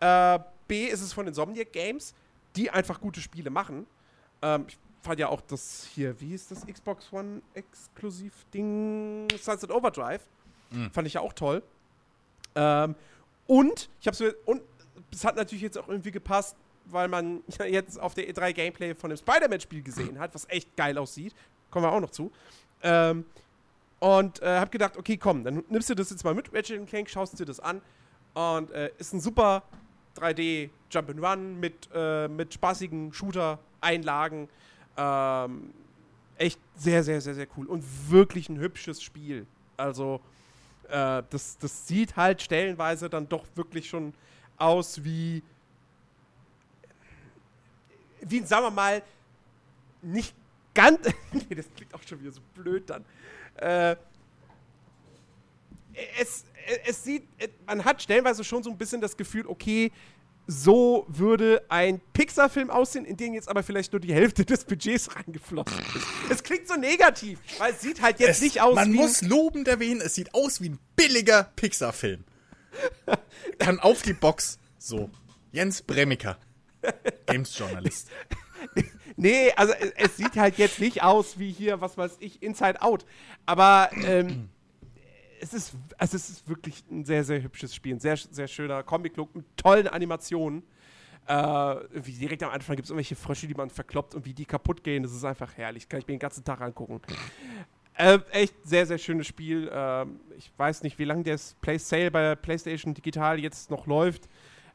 Äh, 0.00 0.40
B 0.66 0.86
ist 0.86 1.02
es 1.02 1.12
von 1.12 1.26
Insomniac 1.26 1.72
Games, 1.72 2.14
die 2.56 2.70
einfach 2.70 3.00
gute 3.00 3.20
Spiele 3.20 3.50
machen. 3.50 3.86
Ähm, 4.42 4.64
ich 4.68 4.76
fand 5.02 5.20
ja 5.20 5.28
auch 5.28 5.40
das 5.40 5.88
hier, 5.94 6.20
wie 6.20 6.34
ist 6.34 6.50
das 6.50 6.66
Xbox 6.66 7.12
One 7.12 7.42
Exklusiv-Ding? 7.54 9.28
Sunset 9.40 9.70
Overdrive. 9.70 10.22
Mhm. 10.70 10.90
Fand 10.90 11.06
ich 11.06 11.14
ja 11.14 11.20
auch 11.20 11.32
toll. 11.32 11.62
Ähm, 12.54 12.94
und 13.46 13.88
ich 14.00 14.06
habe 14.06 14.16
so 14.16 14.26
und 14.44 14.62
es 15.12 15.24
hat 15.24 15.36
natürlich 15.36 15.62
jetzt 15.62 15.78
auch 15.78 15.88
irgendwie 15.88 16.10
gepasst, 16.10 16.56
weil 16.86 17.08
man 17.08 17.42
jetzt 17.68 17.98
auf 17.98 18.14
der 18.14 18.28
E3 18.28 18.52
Gameplay 18.52 18.94
von 18.94 19.10
dem 19.10 19.16
Spider-Man-Spiel 19.16 19.82
gesehen 19.82 20.18
hat, 20.18 20.34
was 20.34 20.48
echt 20.48 20.76
geil 20.76 20.98
aussieht. 20.98 21.34
Kommen 21.70 21.84
wir 21.84 21.92
auch 21.92 22.00
noch 22.00 22.10
zu. 22.10 22.30
Ähm, 22.82 23.24
und 24.00 24.40
äh, 24.42 24.58
habe 24.58 24.70
gedacht, 24.70 24.96
okay, 24.96 25.16
komm, 25.16 25.44
dann 25.44 25.62
nimmst 25.68 25.90
du 25.90 25.94
das 25.94 26.10
jetzt 26.10 26.24
mal 26.24 26.34
mit, 26.34 26.52
Ratchet 26.54 26.86
Clank, 26.86 27.08
schaust 27.08 27.38
dir 27.38 27.44
das 27.44 27.60
an. 27.60 27.82
Und 28.34 28.70
äh, 28.70 28.90
ist 28.98 29.12
ein 29.12 29.20
super 29.20 29.62
3D 30.16 30.70
Jump'n'Run 30.90 31.36
mit, 31.36 31.88
äh, 31.94 32.28
mit 32.28 32.54
spaßigen 32.54 33.12
Shooter-Einlagen. 33.12 34.48
Ähm, 34.96 35.74
echt 36.36 36.58
sehr, 36.76 37.04
sehr, 37.04 37.20
sehr, 37.20 37.34
sehr 37.34 37.46
cool. 37.56 37.66
Und 37.66 37.84
wirklich 38.10 38.48
ein 38.48 38.58
hübsches 38.58 39.02
Spiel. 39.02 39.46
Also, 39.76 40.20
äh, 40.90 41.22
das, 41.30 41.58
das 41.58 41.86
sieht 41.86 42.16
halt 42.16 42.42
stellenweise 42.42 43.08
dann 43.08 43.28
doch 43.28 43.44
wirklich 43.54 43.88
schon 43.88 44.12
aus 44.56 45.02
wie, 45.04 45.42
wie, 48.20 48.40
sagen 48.40 48.66
wir 48.66 48.70
mal, 48.70 49.02
nicht 50.02 50.34
ganz, 50.74 51.06
nee, 51.32 51.54
das 51.54 51.66
klingt 51.74 51.94
auch 51.94 52.02
schon 52.02 52.20
wieder 52.20 52.32
so 52.32 52.40
blöd 52.54 52.88
dann. 52.90 53.04
Äh, 53.56 53.96
es, 56.18 56.44
es 56.86 57.04
sieht, 57.04 57.26
man 57.66 57.84
hat 57.84 58.02
stellenweise 58.02 58.44
schon 58.44 58.62
so 58.62 58.70
ein 58.70 58.78
bisschen 58.78 59.00
das 59.00 59.16
Gefühl, 59.16 59.46
okay, 59.46 59.90
so 60.52 61.06
würde 61.08 61.64
ein 61.68 62.00
Pixar-Film 62.12 62.70
aussehen, 62.70 63.04
in 63.04 63.16
den 63.16 63.34
jetzt 63.34 63.48
aber 63.48 63.62
vielleicht 63.62 63.92
nur 63.92 64.00
die 64.00 64.12
Hälfte 64.12 64.44
des 64.44 64.64
Budgets 64.64 65.14
reingeflossen 65.14 65.78
ist. 65.78 66.06
Es 66.30 66.42
klingt 66.42 66.66
so 66.66 66.74
negativ, 66.74 67.38
weil 67.58 67.72
es 67.72 67.80
sieht 67.80 68.02
halt 68.02 68.18
jetzt 68.18 68.30
Es- 68.30 68.40
nicht 68.40 68.60
aus 68.60 68.74
Man 68.74 68.92
wie 68.92 68.96
muss 68.96 69.22
lobend 69.22 69.68
erwähnen, 69.68 70.00
es 70.00 70.14
sieht 70.14 70.34
aus 70.34 70.60
wie 70.60 70.70
ein 70.70 70.78
billiger 70.96 71.44
Pixar-Film. 71.56 72.24
Dann 73.58 73.78
auf 73.80 74.02
die 74.02 74.12
Box. 74.12 74.58
So. 74.78 75.10
Jens 75.52 75.82
Bremmiker. 75.82 76.38
Games-Journalist. 77.26 78.08
Nee, 79.16 79.52
also 79.56 79.74
es, 79.74 79.90
es 79.96 80.16
sieht 80.16 80.36
halt 80.36 80.56
jetzt 80.56 80.78
nicht 80.80 81.02
aus 81.02 81.38
wie 81.38 81.50
hier, 81.50 81.80
was 81.82 81.98
weiß 81.98 82.16
ich, 82.20 82.42
Inside 82.42 82.80
Out. 82.80 83.04
Aber 83.44 83.90
ähm, 84.04 84.48
es, 85.40 85.54
ist, 85.54 85.74
also 85.98 86.16
es 86.16 86.30
ist 86.30 86.48
wirklich 86.48 86.84
ein 86.90 87.04
sehr, 87.04 87.24
sehr 87.24 87.42
hübsches 87.42 87.74
Spiel. 87.74 87.94
Ein 87.94 88.00
sehr, 88.00 88.16
sehr 88.16 88.46
schöner 88.46 88.82
Comic-Look 88.82 89.34
mit 89.34 89.44
tollen 89.56 89.88
Animationen. 89.88 90.62
Äh, 91.26 91.34
wie 91.34 92.12
direkt 92.12 92.42
am 92.42 92.50
Anfang 92.50 92.76
gibt 92.76 92.86
es 92.86 92.90
irgendwelche 92.90 93.16
Frösche, 93.16 93.46
die 93.46 93.54
man 93.54 93.70
verkloppt 93.70 94.14
und 94.14 94.24
wie 94.24 94.34
die 94.34 94.44
kaputt 94.44 94.82
gehen. 94.82 95.02
Das 95.02 95.12
ist 95.12 95.24
einfach 95.24 95.56
herrlich. 95.56 95.88
Kann 95.88 96.00
ich 96.00 96.06
mir 96.06 96.14
den 96.14 96.20
ganzen 96.20 96.44
Tag 96.44 96.60
angucken. 96.60 97.00
Äh, 97.94 98.18
echt 98.32 98.54
sehr, 98.64 98.86
sehr 98.86 98.98
schönes 98.98 99.26
Spiel. 99.26 99.70
Ähm, 99.72 100.20
ich 100.36 100.50
weiß 100.56 100.82
nicht, 100.82 100.98
wie 100.98 101.04
lange 101.04 101.22
das 101.24 101.54
Play 101.60 101.78
Sale 101.78 102.10
bei 102.10 102.34
PlayStation 102.34 102.94
Digital 102.94 103.38
jetzt 103.38 103.70
noch 103.70 103.86
läuft. 103.86 104.26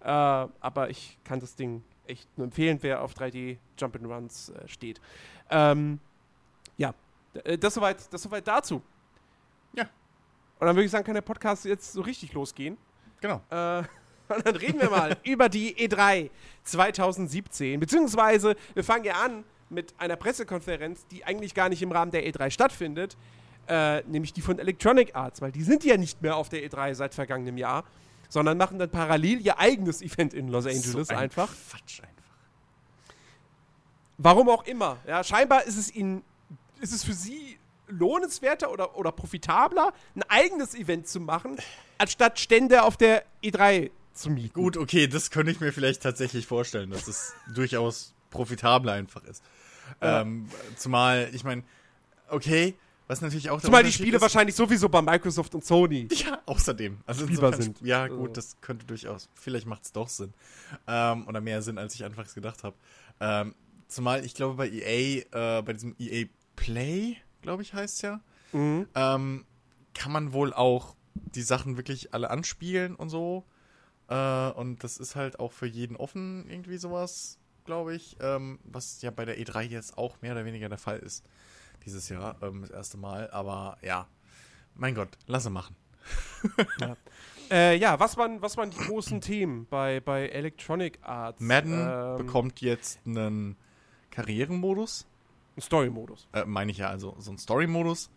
Äh, 0.01 0.07
aber 0.07 0.89
ich 0.89 1.17
kann 1.23 1.39
das 1.39 1.55
Ding 1.55 1.83
echt 2.07 2.27
nur 2.37 2.45
empfehlen, 2.45 2.77
wer 2.81 3.01
auf 3.01 3.13
3D 3.13 3.57
Jump'n'Runs 3.79 4.53
äh, 4.53 4.67
steht. 4.67 5.01
Ähm, 5.49 5.99
ja, 6.77 6.93
äh, 7.43 7.57
das 7.57 7.73
soweit, 7.73 8.13
das 8.13 8.21
soweit 8.21 8.47
dazu. 8.47 8.81
Und 10.59 10.67
dann 10.67 10.75
würde 10.75 10.85
ich 10.85 10.91
sagen, 10.91 11.03
kann 11.03 11.15
der 11.15 11.21
Podcast 11.21 11.65
jetzt 11.65 11.93
so 11.93 12.01
richtig 12.01 12.33
losgehen. 12.33 12.77
Genau. 13.21 13.41
Äh, 13.49 13.79
und 14.33 14.45
dann 14.45 14.55
reden 14.55 14.79
wir 14.79 14.89
mal 14.89 15.17
über 15.23 15.49
die 15.49 15.75
E3 15.75 16.29
2017. 16.63 17.79
Beziehungsweise 17.79 18.55
wir 18.73 18.83
fangen 18.83 19.05
ja 19.05 19.13
an 19.15 19.43
mit 19.69 19.93
einer 19.97 20.15
Pressekonferenz, 20.15 21.05
die 21.07 21.23
eigentlich 21.25 21.53
gar 21.53 21.69
nicht 21.69 21.81
im 21.81 21.91
Rahmen 21.91 22.11
der 22.11 22.25
E3 22.25 22.51
stattfindet, 22.51 23.17
äh, 23.67 24.01
nämlich 24.03 24.33
die 24.33 24.41
von 24.41 24.59
Electronic 24.59 25.15
Arts, 25.15 25.41
weil 25.41 25.51
die 25.51 25.63
sind 25.63 25.83
ja 25.83 25.97
nicht 25.97 26.21
mehr 26.21 26.35
auf 26.35 26.49
der 26.49 26.63
E3 26.67 26.93
seit 26.93 27.13
vergangenem 27.15 27.57
Jahr, 27.57 27.83
sondern 28.29 28.57
machen 28.57 28.79
dann 28.79 28.89
parallel 28.89 29.41
ihr 29.41 29.59
eigenes 29.59 30.01
Event 30.01 30.33
in 30.33 30.47
Los 30.49 30.65
Angeles 30.65 31.07
so 31.07 31.13
ein 31.13 31.19
einfach. 31.19 31.47
Quatsch 31.69 32.01
einfach. 32.01 32.13
Warum 34.17 34.49
auch 34.49 34.65
immer. 34.65 34.97
Ja, 35.07 35.23
scheinbar 35.23 35.63
ist 35.63 35.77
es 35.77 35.93
ihnen, 35.93 36.23
ist 36.79 36.93
es 36.93 37.03
für 37.03 37.13
sie 37.13 37.57
lohnenswerter 37.87 38.71
oder, 38.71 38.95
oder 38.97 39.11
profitabler, 39.11 39.93
ein 40.15 40.23
eigenes 40.23 40.75
Event 40.75 41.07
zu 41.07 41.19
machen, 41.19 41.57
anstatt 41.97 42.39
Stände 42.39 42.83
auf 42.83 42.97
der 42.97 43.23
E3 43.43 43.91
zu 44.13 44.29
mieten. 44.29 44.53
Gut, 44.53 44.77
okay, 44.77 45.07
das 45.07 45.29
könnte 45.31 45.51
ich 45.51 45.59
mir 45.59 45.73
vielleicht 45.73 46.01
tatsächlich 46.01 46.47
vorstellen, 46.47 46.89
dass 46.91 47.07
es 47.07 47.33
durchaus 47.53 48.13
profitabler 48.29 48.93
einfach 48.93 49.23
ist. 49.25 49.43
Ja. 50.01 50.21
Ähm, 50.21 50.49
zumal, 50.77 51.29
ich 51.33 51.43
meine, 51.43 51.63
okay, 52.29 52.75
was 53.07 53.21
natürlich 53.21 53.51
auch 53.51 53.61
Zumal 53.61 53.83
die 53.83 53.91
Spiele 53.91 54.15
ist- 54.15 54.21
wahrscheinlich 54.21 54.55
sowieso 54.55 54.89
bei 54.89 55.01
Microsoft 55.01 55.53
und 55.53 55.63
Sony. 55.63 56.07
Ja, 56.11 56.41
außerdem. 56.47 56.97
Also 57.05 57.25
insofern, 57.25 57.61
sind. 57.61 57.81
Ja, 57.81 58.03
Also. 58.03 58.17
gut, 58.17 58.35
das 58.35 58.59
könnte 58.61 58.85
durchaus. 58.87 59.29
Vielleicht 59.35 59.67
macht 59.67 59.83
es 59.83 59.91
doch 59.91 60.09
Sinn. 60.09 60.33
Ähm, 60.87 61.27
oder 61.27 61.39
mehr 61.39 61.61
Sinn, 61.61 61.77
als 61.77 61.93
ich 61.93 62.03
anfangs 62.03 62.33
gedacht 62.33 62.63
habe. 62.63 62.75
Ähm, 63.19 63.53
zumal 63.87 64.25
ich 64.25 64.33
glaube, 64.33 64.55
bei 64.55 64.69
EA, 64.69 65.59
äh, 65.59 65.61
bei 65.61 65.73
diesem 65.73 65.95
EA 65.99 66.25
Play, 66.55 67.17
glaube 67.45 67.61
ich, 67.63 67.73
heißt 67.73 68.01
ja, 68.01 68.19
Mhm. 68.51 68.87
ähm, 68.95 69.45
kann 69.93 70.11
man 70.11 70.33
wohl 70.33 70.53
auch 70.53 70.95
die 71.13 71.41
Sachen 71.41 71.77
wirklich 71.77 72.13
alle 72.13 72.29
anspielen 72.29 72.95
und 72.95 73.09
so. 73.09 73.45
Äh, 74.09 74.49
und 74.51 74.83
das 74.83 74.97
ist 74.97 75.15
halt 75.15 75.39
auch 75.39 75.51
für 75.51 75.65
jeden 75.65 75.95
offen, 75.95 76.49
irgendwie 76.49 76.77
sowas, 76.77 77.39
glaube 77.65 77.95
ich. 77.95 78.17
Ähm, 78.19 78.59
was 78.63 79.01
ja 79.01 79.11
bei 79.11 79.25
der 79.25 79.37
E3 79.39 79.61
jetzt 79.63 79.97
auch 79.97 80.21
mehr 80.21 80.33
oder 80.33 80.45
weniger 80.45 80.69
der 80.69 80.77
Fall 80.77 80.99
ist. 80.99 81.23
Dieses 81.85 82.09
Jahr, 82.09 82.35
ähm, 82.41 82.61
das 82.61 82.69
erste 82.71 82.97
Mal. 82.97 83.29
Aber 83.31 83.77
ja, 83.81 84.07
mein 84.75 84.95
Gott, 84.95 85.17
lasse 85.27 85.49
machen. 85.49 85.75
Äh, 87.51 87.77
ja, 87.77 87.99
was 87.99 88.17
waren, 88.17 88.41
was 88.41 88.57
waren 88.57 88.71
die 88.71 88.77
großen 88.77 89.21
Themen 89.21 89.67
bei, 89.67 89.99
bei 89.99 90.27
Electronic 90.29 90.97
Arts? 91.03 91.39
Madden 91.39 91.73
Ähm, 91.91 92.17
bekommt 92.17 92.59
jetzt 92.61 92.99
einen 93.05 93.55
Karrieremodus. 94.09 95.05
Einen 95.55 95.61
Story-Modus. 95.63 96.27
Äh, 96.33 96.45
meine 96.45 96.71
ich 96.71 96.77
ja, 96.79 96.89
also 96.89 97.15
so 97.19 97.31
einen 97.31 97.37
Story-Modus. 97.37 98.09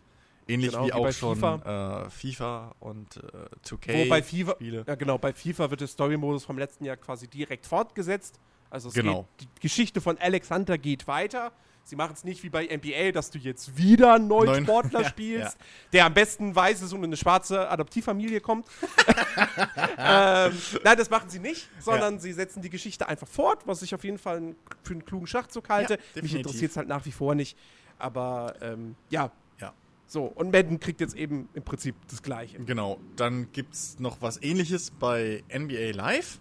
Ähnlich 0.47 0.71
Genau, 0.71 0.83
wie 0.83 0.87
wie 0.87 0.93
auch 0.93 1.03
bei 1.03 1.11
schon 1.11 1.35
FIFA. 1.35 2.05
Äh, 2.05 2.09
FIFA 2.09 2.75
und 2.79 3.17
äh, 3.17 3.21
2K. 3.67 4.05
Wo 4.05 4.09
bei 4.09 4.23
FIFA, 4.23 4.51
Spiele. 4.53 4.83
ja 4.87 4.95
genau, 4.95 5.17
bei 5.19 5.31
FIFA 5.33 5.69
wird 5.69 5.81
der 5.81 5.87
Story-Modus 5.87 6.43
vom 6.43 6.57
letzten 6.57 6.85
Jahr 6.85 6.97
quasi 6.97 7.27
direkt 7.27 7.67
fortgesetzt. 7.67 8.39
Also 8.71 8.89
es 8.89 8.95
Genau. 8.95 9.27
geht, 9.37 9.47
die 9.55 9.61
Geschichte 9.61 10.01
von 10.01 10.17
Alex 10.17 10.49
Hunter 10.49 10.77
geht 10.77 11.07
weiter. 11.07 11.51
Sie 11.89 11.95
machen 11.95 12.13
es 12.13 12.23
nicht 12.23 12.43
wie 12.43 12.49
bei 12.49 12.65
NBA, 12.65 13.11
dass 13.13 13.31
du 13.31 13.39
jetzt 13.39 13.75
wieder 13.75 14.13
einen 14.13 14.27
neuen 14.27 14.45
Neuen- 14.45 14.63
Sportler 14.63 15.01
Ja, 15.01 15.09
spielst, 15.09 15.57
der 15.91 16.05
am 16.05 16.13
besten 16.13 16.55
weiß, 16.55 16.81
dass 16.81 16.93
um 16.93 17.03
eine 17.03 17.17
schwarze 17.17 17.67
Adoptivfamilie 17.67 18.41
kommt. 18.41 18.67
ähm, 19.97 20.53
nein, 20.83 20.97
das 20.97 21.09
machen 21.09 21.31
sie 21.31 21.39
nicht, 21.39 21.67
sondern 21.79 22.19
sie 22.19 22.31
setzen 22.33 22.61
die 22.61 22.69
Geschichte 22.69 23.07
einfach 23.07 23.27
fort, 23.27 23.65
was 23.65 23.81
ich 23.81 23.95
auf 23.95 24.03
jeden 24.03 24.19
Fall 24.19 24.55
für 24.83 24.93
einen 24.93 25.03
klugen 25.03 25.25
Schachzug 25.25 25.67
halte. 25.69 25.97
Mich 26.21 26.35
interessiert 26.35 26.71
es 26.71 26.77
halt 26.77 26.87
nach 26.87 27.05
wie 27.05 27.11
vor 27.11 27.33
nicht. 27.33 27.57
Aber 27.97 28.53
ähm, 28.61 28.95
ja. 29.09 29.31
Ja. 29.59 29.73
So, 30.05 30.25
und 30.25 30.51
Madden 30.51 30.79
kriegt 30.79 31.01
jetzt 31.01 31.15
eben 31.15 31.49
im 31.55 31.63
Prinzip 31.63 31.95
das 32.09 32.21
Gleiche. 32.21 32.59
Genau, 32.59 32.99
dann 33.15 33.51
gibt 33.51 33.73
es 33.73 33.97
noch 33.99 34.21
was 34.21 34.39
ähnliches 34.43 34.91
bei 34.91 35.43
NBA 35.51 35.91
Live. 35.95 36.39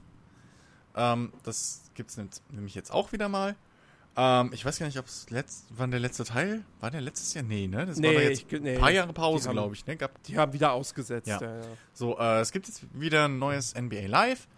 Ähm, 0.94 1.32
das 1.42 1.90
gibt 1.94 2.11
es 2.11 2.18
nämlich 2.51 2.74
jetzt 2.74 2.92
auch 2.92 3.12
wieder 3.12 3.30
mal. 3.30 3.57
Ähm, 4.20 4.50
ich 4.52 4.64
weiß 4.64 4.80
gar 4.80 4.86
nicht, 4.86 4.98
ob 4.98 5.06
es 5.06 5.30
letzt, 5.30 5.66
wann 5.70 5.92
der 5.92 6.00
letzte 6.00 6.24
Teil 6.24 6.64
war. 6.80 6.90
Der 6.90 7.00
letztes 7.00 7.34
Jahr? 7.34 7.44
Nee, 7.44 7.68
ne? 7.68 7.86
Das 7.86 7.96
war 7.96 8.00
Nee, 8.02 8.14
doch 8.14 8.20
jetzt 8.20 8.44
ich- 8.52 8.60
nee. 8.60 8.74
ein 8.74 8.80
paar 8.80 8.90
Jahre 8.90 9.12
Pause, 9.12 9.50
glaube 9.50 9.76
ich. 9.76 9.86
Ne? 9.86 9.96
Gab, 9.96 10.20
Die 10.24 10.36
haben 10.36 10.52
wieder 10.52 10.72
ausgesetzt. 10.72 11.28
Ja. 11.28 11.40
Ja. 11.40 11.56
Ja, 11.56 11.62
so, 11.94 12.18
äh, 12.18 12.40
es 12.40 12.50
gibt 12.50 12.66
jetzt 12.66 12.82
wieder 12.92 13.26
ein 13.26 13.38
neues 13.38 13.74
NBA 13.74 14.06
Live. 14.08 14.48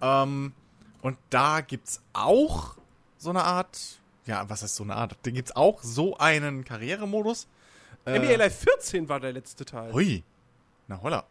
Ähm, 0.00 0.54
und 1.02 1.18
da 1.28 1.60
gibt 1.60 1.88
es 1.88 2.00
auch 2.14 2.76
so 3.18 3.28
eine 3.30 3.44
Art, 3.44 3.78
ja, 4.24 4.48
was 4.48 4.62
heißt 4.62 4.76
so 4.76 4.82
eine 4.84 4.96
Art? 4.96 5.16
Da 5.24 5.30
gibt 5.30 5.50
es 5.50 5.56
auch 5.56 5.82
so 5.82 6.16
einen 6.16 6.64
Karrieremodus. 6.64 7.48
Äh, 8.06 8.16
NBA 8.18 8.36
Live 8.36 8.60
14 8.60 9.10
war 9.10 9.20
der 9.20 9.32
letzte 9.32 9.66
Teil. 9.66 9.92
Hui. 9.92 10.24
Na 10.88 11.02
holla. 11.02 11.24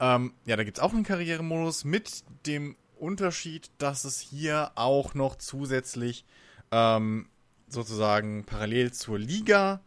Ähm, 0.00 0.34
ja, 0.46 0.56
da 0.56 0.64
gibt 0.64 0.78
es 0.78 0.82
auch 0.82 0.92
einen 0.92 1.04
Karrieremodus 1.04 1.84
mit 1.84 2.24
dem 2.46 2.74
Unterschied, 2.98 3.70
dass 3.78 4.02
es 4.04 4.18
hier 4.18 4.72
auch 4.74 5.14
noch 5.14 5.36
zusätzlich 5.36 6.24
ähm, 6.70 7.28
sozusagen 7.68 8.44
parallel 8.44 8.92
zur 8.92 9.18
Liga. 9.18 9.82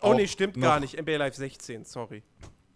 Oh 0.00 0.14
nee, 0.14 0.26
stimmt 0.28 0.60
gar 0.60 0.80
nicht. 0.80 1.00
NBA 1.00 1.16
Live 1.16 1.34
16, 1.34 1.84
sorry. 1.84 2.22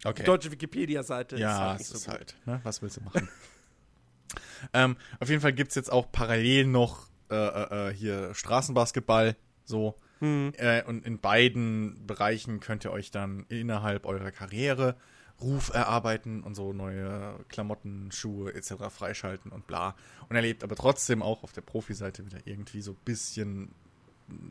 Die 0.03 0.07
Okay. 0.07 0.23
deutsche 0.23 0.51
Wikipedia-Seite 0.51 1.35
ist 1.35 1.41
Ja, 1.41 1.59
halt 1.59 1.79
nicht 1.79 1.89
so 1.89 1.95
ist 1.95 2.05
gut. 2.05 2.13
halt. 2.13 2.35
Ne? 2.45 2.59
Was 2.63 2.81
willst 2.81 2.97
du 2.97 3.01
machen? 3.01 3.27
ähm, 4.73 4.95
auf 5.19 5.29
jeden 5.29 5.41
Fall 5.41 5.53
gibt 5.53 5.69
es 5.69 5.75
jetzt 5.75 5.91
auch 5.91 6.11
parallel 6.11 6.65
noch 6.65 7.09
äh, 7.29 7.35
äh, 7.35 7.89
äh, 7.89 7.93
hier 7.93 8.33
Straßenbasketball. 8.33 9.35
So. 9.65 9.95
Hm. 10.19 10.53
Äh, 10.57 10.83
und 10.83 11.05
in 11.05 11.19
beiden 11.19 12.05
Bereichen 12.07 12.59
könnt 12.59 12.85
ihr 12.85 12.91
euch 12.91 13.11
dann 13.11 13.45
innerhalb 13.49 14.05
eurer 14.05 14.31
Karriere 14.31 14.95
Ruf 15.41 15.69
erarbeiten 15.73 16.43
und 16.43 16.55
so 16.55 16.73
neue 16.73 17.35
Klamotten, 17.47 18.11
Schuhe 18.11 18.53
etc. 18.53 18.73
freischalten 18.89 19.51
und 19.51 19.67
bla. 19.67 19.95
Und 20.27 20.35
erlebt 20.35 20.63
aber 20.63 20.75
trotzdem 20.75 21.21
auch 21.21 21.43
auf 21.43 21.53
der 21.53 21.61
Profi-Seite 21.61 22.25
wieder 22.25 22.39
irgendwie 22.45 22.81
so 22.81 22.91
ein 22.91 22.97
bisschen 23.05 23.73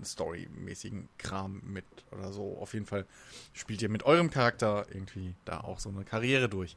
storymäßigen 0.04 1.08
Kram 1.18 1.60
mit 1.64 1.84
oder 2.10 2.32
so. 2.32 2.58
Auf 2.58 2.74
jeden 2.74 2.86
Fall 2.86 3.06
spielt 3.52 3.82
ihr 3.82 3.88
mit 3.88 4.02
eurem 4.04 4.30
Charakter 4.30 4.86
irgendwie 4.90 5.34
da 5.44 5.60
auch 5.60 5.78
so 5.78 5.88
eine 5.88 6.04
Karriere 6.04 6.48
durch. 6.48 6.76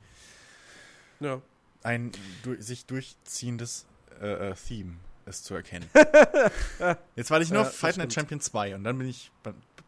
Ja. 1.20 1.42
Ein 1.84 2.12
du 2.44 2.62
sich 2.62 2.86
durchziehendes 2.86 3.86
äh, 4.22 4.50
äh, 4.52 4.54
Theme 4.56 4.98
ist 5.26 5.46
zu 5.46 5.56
erkennen. 5.56 5.90
Jetzt 7.16 7.32
warte 7.32 7.44
ich 7.44 7.52
nur 7.52 7.64
Ja, 7.64 7.70
Fight 7.70 7.98
Night. 7.98 8.14
Champion 8.14 8.40
2 8.40 8.76
und 8.76 8.84
dann 8.84 8.98
bin 8.98 9.08
ich, 9.08 9.32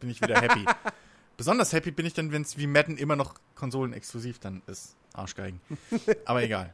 bin 0.00 0.10
ich 0.10 0.20
wieder 0.20 0.40
happy. 0.40 0.64
Besonders 1.36 1.72
happy 1.72 1.90
bin 1.90 2.06
ich 2.06 2.14
dann, 2.14 2.30
wenn 2.32 2.42
es 2.42 2.56
wie 2.58 2.66
Madden 2.66 2.96
immer 2.96 3.16
noch 3.16 3.34
konsolenexklusiv 3.54 4.38
dann 4.38 4.62
ist. 4.66 4.96
Arschgeigen. 5.12 5.60
Aber 6.24 6.42
egal. 6.42 6.72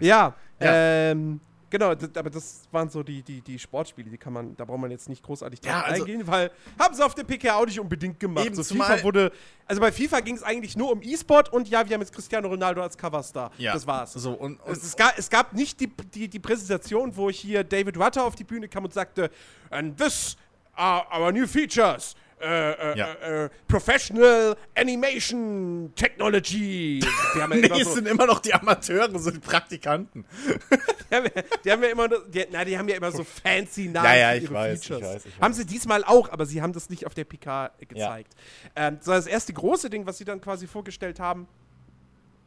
Ja, 0.00 0.34
Ja. 0.60 1.10
Ähm, 1.10 1.40
genau, 1.70 1.94
das, 1.94 2.10
aber 2.14 2.30
das 2.30 2.62
waren 2.70 2.88
so 2.88 3.02
die, 3.02 3.22
die, 3.22 3.40
die 3.40 3.58
Sportspiele, 3.58 4.10
die 4.10 4.18
kann 4.18 4.32
man, 4.32 4.54
da 4.56 4.64
braucht 4.64 4.78
man 4.80 4.90
jetzt 4.90 5.08
nicht 5.08 5.22
großartig 5.24 5.60
drauf 5.60 5.72
Ja, 5.72 5.80
also- 5.82 6.02
eingehen, 6.04 6.26
weil 6.26 6.50
haben 6.78 6.94
sie 6.94 7.04
auf 7.04 7.14
der 7.14 7.24
PK 7.24 7.54
auch 7.56 7.66
nicht 7.66 7.80
unbedingt 7.80 8.20
gemacht. 8.20 8.46
Eben, 8.46 8.54
so 8.54 8.62
FIFA 8.62 9.02
wurde, 9.02 9.32
also 9.66 9.80
bei 9.80 9.90
FIFA 9.90 10.20
ging 10.20 10.36
es 10.36 10.42
eigentlich 10.42 10.76
nur 10.76 10.92
um 10.92 11.00
E-Sport 11.02 11.52
und 11.52 11.68
ja, 11.68 11.86
wir 11.88 11.94
haben 11.94 12.00
jetzt 12.02 12.12
Cristiano 12.14 12.48
Ronaldo 12.48 12.82
als 12.82 12.96
Coverstar. 12.96 13.50
Ja. 13.58 13.72
Das 13.72 13.86
war's. 13.86 14.12
So, 14.12 14.32
und, 14.32 14.60
und 14.60 14.72
Es, 14.72 14.82
es, 14.84 14.96
gab, 14.96 15.18
es 15.18 15.28
gab 15.30 15.52
nicht 15.54 15.80
die, 15.80 15.88
die, 16.14 16.28
die 16.28 16.38
Präsentation, 16.40 17.16
wo 17.16 17.30
hier 17.30 17.64
David 17.64 17.96
Rutter 17.96 18.24
auf 18.24 18.34
die 18.36 18.44
Bühne 18.44 18.68
kam 18.68 18.84
und 18.84 18.92
sagte, 18.94 19.30
and 19.70 19.96
this 19.98 20.36
are 20.74 21.04
our 21.18 21.32
new 21.32 21.46
features. 21.46 22.14
Äh, 22.42 22.72
äh, 22.92 22.98
Ja. 22.98 23.12
äh, 23.12 23.44
äh, 23.44 23.50
professional 23.68 24.56
Animation 24.76 25.92
Technology. 25.94 27.00
Die 27.36 27.40
haben 27.40 27.52
ja 27.52 27.58
nee, 27.60 27.66
immer 27.66 27.76
es 27.76 27.84
so, 27.88 27.94
sind 27.94 28.08
immer 28.08 28.26
noch 28.26 28.40
die 28.40 28.52
Amateure, 28.52 29.08
die 29.08 29.38
Praktikanten. 29.38 30.24
die 31.10 31.14
haben, 31.14 31.24
ja- 31.26 31.42
die 31.64 31.70
haben 31.72 31.82
ja 31.84 31.88
immer, 31.90 32.08
die, 32.08 32.44
na, 32.50 32.64
die 32.64 32.76
haben 32.76 32.88
ja 32.88 32.96
immer 32.96 33.12
so 33.12 33.22
fancy 33.24 33.88
Namen 33.88 34.06
Ja, 34.06 34.14
ja, 34.16 34.34
ich 34.34 34.42
ihre 34.44 34.54
weiß, 34.54 34.80
ich 34.80 34.86
Features. 34.88 35.02
weiß, 35.08 35.26
ich 35.26 35.32
weiß. 35.36 35.40
Haben 35.40 35.54
sie 35.54 35.64
diesmal 35.66 36.04
auch, 36.04 36.30
aber 36.30 36.44
sie 36.46 36.60
haben 36.60 36.72
das 36.72 36.90
nicht 36.90 37.06
auf 37.06 37.14
der 37.14 37.24
PK 37.24 37.70
gezeigt. 37.88 38.34
Ähm, 38.74 38.98
das 39.04 39.26
erste 39.26 39.52
große 39.52 39.88
Ding, 39.88 40.04
was 40.06 40.18
sie 40.18 40.24
dann 40.24 40.40
quasi 40.40 40.66
vorgestellt 40.66 41.20
haben, 41.20 41.46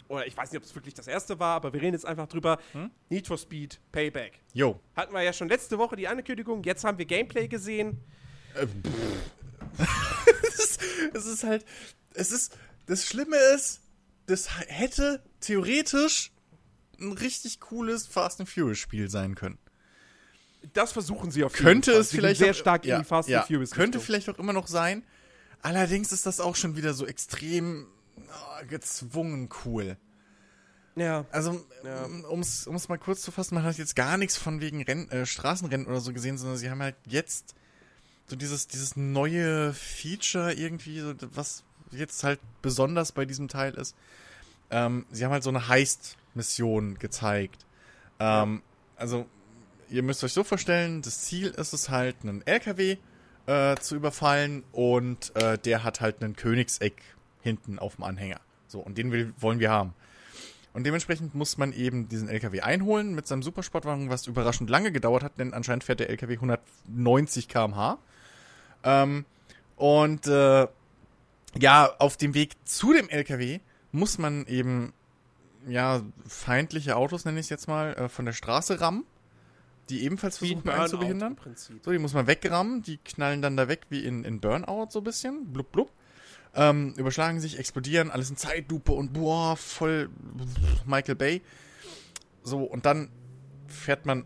oder 0.07 0.27
ich 0.27 0.35
weiß 0.37 0.51
nicht, 0.51 0.57
ob 0.61 0.63
es 0.65 0.75
wirklich 0.75 0.93
das 0.93 1.07
erste 1.07 1.39
war, 1.39 1.55
aber 1.55 1.73
wir 1.73 1.81
reden 1.81 1.93
jetzt 1.93 2.05
einfach 2.05 2.27
drüber. 2.27 2.59
Hm? 2.73 2.91
Need 3.09 3.25
for 3.27 3.37
Speed 3.39 3.79
Payback. 3.91 4.33
Jo. 4.53 4.79
Hatten 4.95 5.13
wir 5.13 5.21
ja 5.23 5.33
schon 5.33 5.49
letzte 5.49 5.77
Woche 5.79 5.95
die 5.95 6.07
Ankündigung, 6.07 6.63
jetzt 6.63 6.83
haben 6.83 6.97
wir 6.97 7.05
Gameplay 7.05 7.47
gesehen. 7.47 7.97
Es, 10.43 10.59
ist, 10.59 10.79
es 11.13 11.25
ist 11.25 11.43
halt, 11.43 11.65
es 12.13 12.31
ist, 12.31 12.57
das 12.85 13.05
Schlimme 13.05 13.37
ist, 13.55 13.81
das 14.27 14.47
hätte 14.67 15.23
theoretisch 15.39 16.31
ein 16.99 17.11
richtig 17.11 17.59
cooles 17.59 18.07
Fast 18.07 18.39
and 18.39 18.49
Furious 18.49 18.77
Spiel 18.79 19.09
sein 19.09 19.35
können. 19.35 19.57
Das 20.73 20.93
versuchen 20.93 21.29
sie 21.29 21.43
auf 21.43 21.53
jeden 21.53 21.65
Könnte 21.65 21.91
Fall. 21.91 22.01
es 22.01 22.09
Sie 22.09 22.17
gehen 22.17 22.21
vielleicht 22.21 22.39
sehr 22.39 22.51
auch- 22.51 22.55
stark 22.55 22.85
ja, 22.85 22.95
in 22.97 23.01
die 23.03 23.07
Fast 23.07 23.29
ja, 23.29 23.39
and 23.39 23.47
Furious 23.47 23.71
Könnte 23.71 23.97
Richtung. 23.99 24.05
vielleicht 24.05 24.29
auch 24.29 24.39
immer 24.39 24.53
noch 24.53 24.67
sein. 24.67 25.03
Allerdings 25.61 26.11
ist 26.11 26.25
das 26.25 26.39
auch 26.39 26.55
schon 26.55 26.75
wieder 26.75 26.93
so 26.93 27.05
extrem 27.05 27.87
oh, 28.17 28.65
gezwungen 28.67 29.49
cool. 29.65 29.97
Ja. 30.95 31.25
Also, 31.31 31.65
Ja. 31.83 32.05
um 32.05 32.39
es 32.39 32.67
mal 32.87 32.97
kurz 32.97 33.21
zu 33.21 33.31
fassen, 33.31 33.55
man 33.55 33.63
hat 33.63 33.77
jetzt 33.77 33.95
gar 33.95 34.17
nichts 34.17 34.37
von 34.37 34.61
wegen 34.61 34.81
Renn, 34.81 35.09
äh, 35.11 35.25
Straßenrennen 35.25 35.85
oder 35.87 35.99
so 35.99 36.13
gesehen, 36.13 36.37
sondern 36.37 36.57
sie 36.57 36.69
haben 36.69 36.81
halt 36.81 36.95
jetzt 37.05 37.53
so 38.27 38.35
dieses, 38.35 38.67
dieses 38.67 38.95
neue 38.95 39.73
Feature 39.73 40.53
irgendwie, 40.53 40.99
so, 40.99 41.13
was 41.33 41.63
jetzt 41.91 42.23
halt 42.23 42.39
besonders 42.61 43.11
bei 43.11 43.25
diesem 43.25 43.47
Teil 43.47 43.73
ist. 43.75 43.95
Ähm, 44.71 45.05
sie 45.11 45.23
haben 45.23 45.31
halt 45.31 45.43
so 45.43 45.49
eine 45.49 45.67
Heist-Mission 45.67 46.97
gezeigt. 46.97 47.65
Ähm, 48.19 48.61
Also, 48.97 49.25
ihr 49.89 50.03
müsst 50.03 50.23
euch 50.23 50.33
so 50.33 50.43
vorstellen, 50.43 51.01
das 51.01 51.21
Ziel 51.21 51.47
ist 51.49 51.73
es 51.73 51.89
halt, 51.89 52.15
einen 52.23 52.45
LKW 52.47 52.97
äh, 53.45 53.75
zu 53.75 53.95
überfallen 53.95 54.63
und 54.71 55.35
äh, 55.35 55.57
der 55.59 55.83
hat 55.83 56.01
halt 56.01 56.23
einen 56.23 56.35
Königseck 56.35 57.01
hinten 57.41 57.77
auf 57.77 57.95
dem 57.95 58.05
Anhänger. 58.05 58.39
So, 58.67 58.79
und 58.79 58.97
den 58.97 59.11
will, 59.11 59.33
wollen 59.37 59.59
wir 59.59 59.69
haben. 59.69 59.93
Und 60.73 60.83
dementsprechend 60.85 61.35
muss 61.35 61.57
man 61.57 61.71
eben 61.71 62.09
diesen 62.09 62.27
LKW 62.27 62.61
einholen 62.61 63.13
mit 63.13 63.27
seinem 63.27 63.43
Supersportwagen, 63.43 64.09
was 64.09 64.27
überraschend 64.27 64.69
lange 64.69 64.91
gedauert 64.91 65.23
hat, 65.23 65.39
denn 65.39 65.53
anscheinend 65.53 65.83
fährt 65.83 65.99
der 66.01 66.09
LKW 66.09 66.33
190 66.33 67.47
km/h. 67.47 67.97
Ähm, 68.85 69.25
und 69.75 70.27
äh, 70.27 70.67
ja, 71.59 71.95
auf 71.99 72.17
dem 72.17 72.33
Weg 72.33 72.53
zu 72.65 72.93
dem 72.93 73.09
LKW 73.09 73.59
muss 73.91 74.17
man 74.17 74.45
eben 74.45 74.93
ja 75.67 76.01
feindliche 76.27 76.95
Autos, 76.95 77.25
nenne 77.25 77.39
ich 77.39 77.47
es 77.47 77.49
jetzt 77.49 77.67
mal, 77.67 77.93
äh, 77.95 78.09
von 78.09 78.25
der 78.25 78.33
Straße 78.33 78.79
rammen, 78.79 79.05
die 79.89 80.03
ebenfalls 80.03 80.37
versuchen 80.37 80.69
einen 80.69 80.87
zu 80.87 80.97
Burnout 80.97 81.05
behindern. 81.05 81.37
So, 81.55 81.91
die 81.91 81.97
muss 81.97 82.13
man 82.13 82.27
wegrammen, 82.27 82.83
die 82.83 82.97
knallen 82.97 83.41
dann 83.41 83.57
da 83.57 83.67
weg 83.67 83.81
wie 83.89 84.05
in, 84.05 84.23
in 84.23 84.39
Burnout 84.39 84.87
so 84.91 84.99
ein 84.99 85.03
bisschen. 85.03 85.51
Blub, 85.51 85.71
blub. 85.71 85.91
Ähm, 86.53 86.93
überschlagen 86.95 87.41
sich, 87.41 87.59
explodieren, 87.59 88.11
alles 88.11 88.29
in 88.29 88.37
Zeitlupe 88.37 88.93
und 88.93 89.11
boah, 89.11 89.57
voll 89.57 90.09
Michael 90.85 91.15
Bay. 91.15 91.41
So, 92.43 92.63
und 92.63 92.85
dann 92.85 93.09
fährt 93.67 94.05
man, 94.05 94.23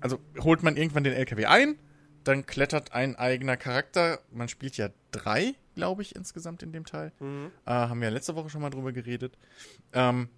also 0.00 0.18
holt 0.40 0.62
man 0.62 0.76
irgendwann 0.76 1.04
den 1.04 1.14
LKW 1.14 1.46
ein, 1.46 1.78
dann 2.24 2.46
klettert 2.46 2.92
ein 2.92 3.16
eigener 3.16 3.56
Charakter. 3.56 4.20
Man 4.30 4.48
spielt 4.48 4.76
ja 4.76 4.90
drei, 5.10 5.54
glaube 5.74 6.02
ich, 6.02 6.14
insgesamt 6.14 6.62
in 6.62 6.72
dem 6.72 6.84
Teil. 6.84 7.12
Mhm. 7.20 7.50
Äh, 7.66 7.70
haben 7.70 8.00
wir 8.00 8.08
ja 8.08 8.14
letzte 8.14 8.36
Woche 8.36 8.50
schon 8.50 8.62
mal 8.62 8.70
drüber 8.70 8.92
geredet. 8.92 9.36
Ähm, 9.92 10.28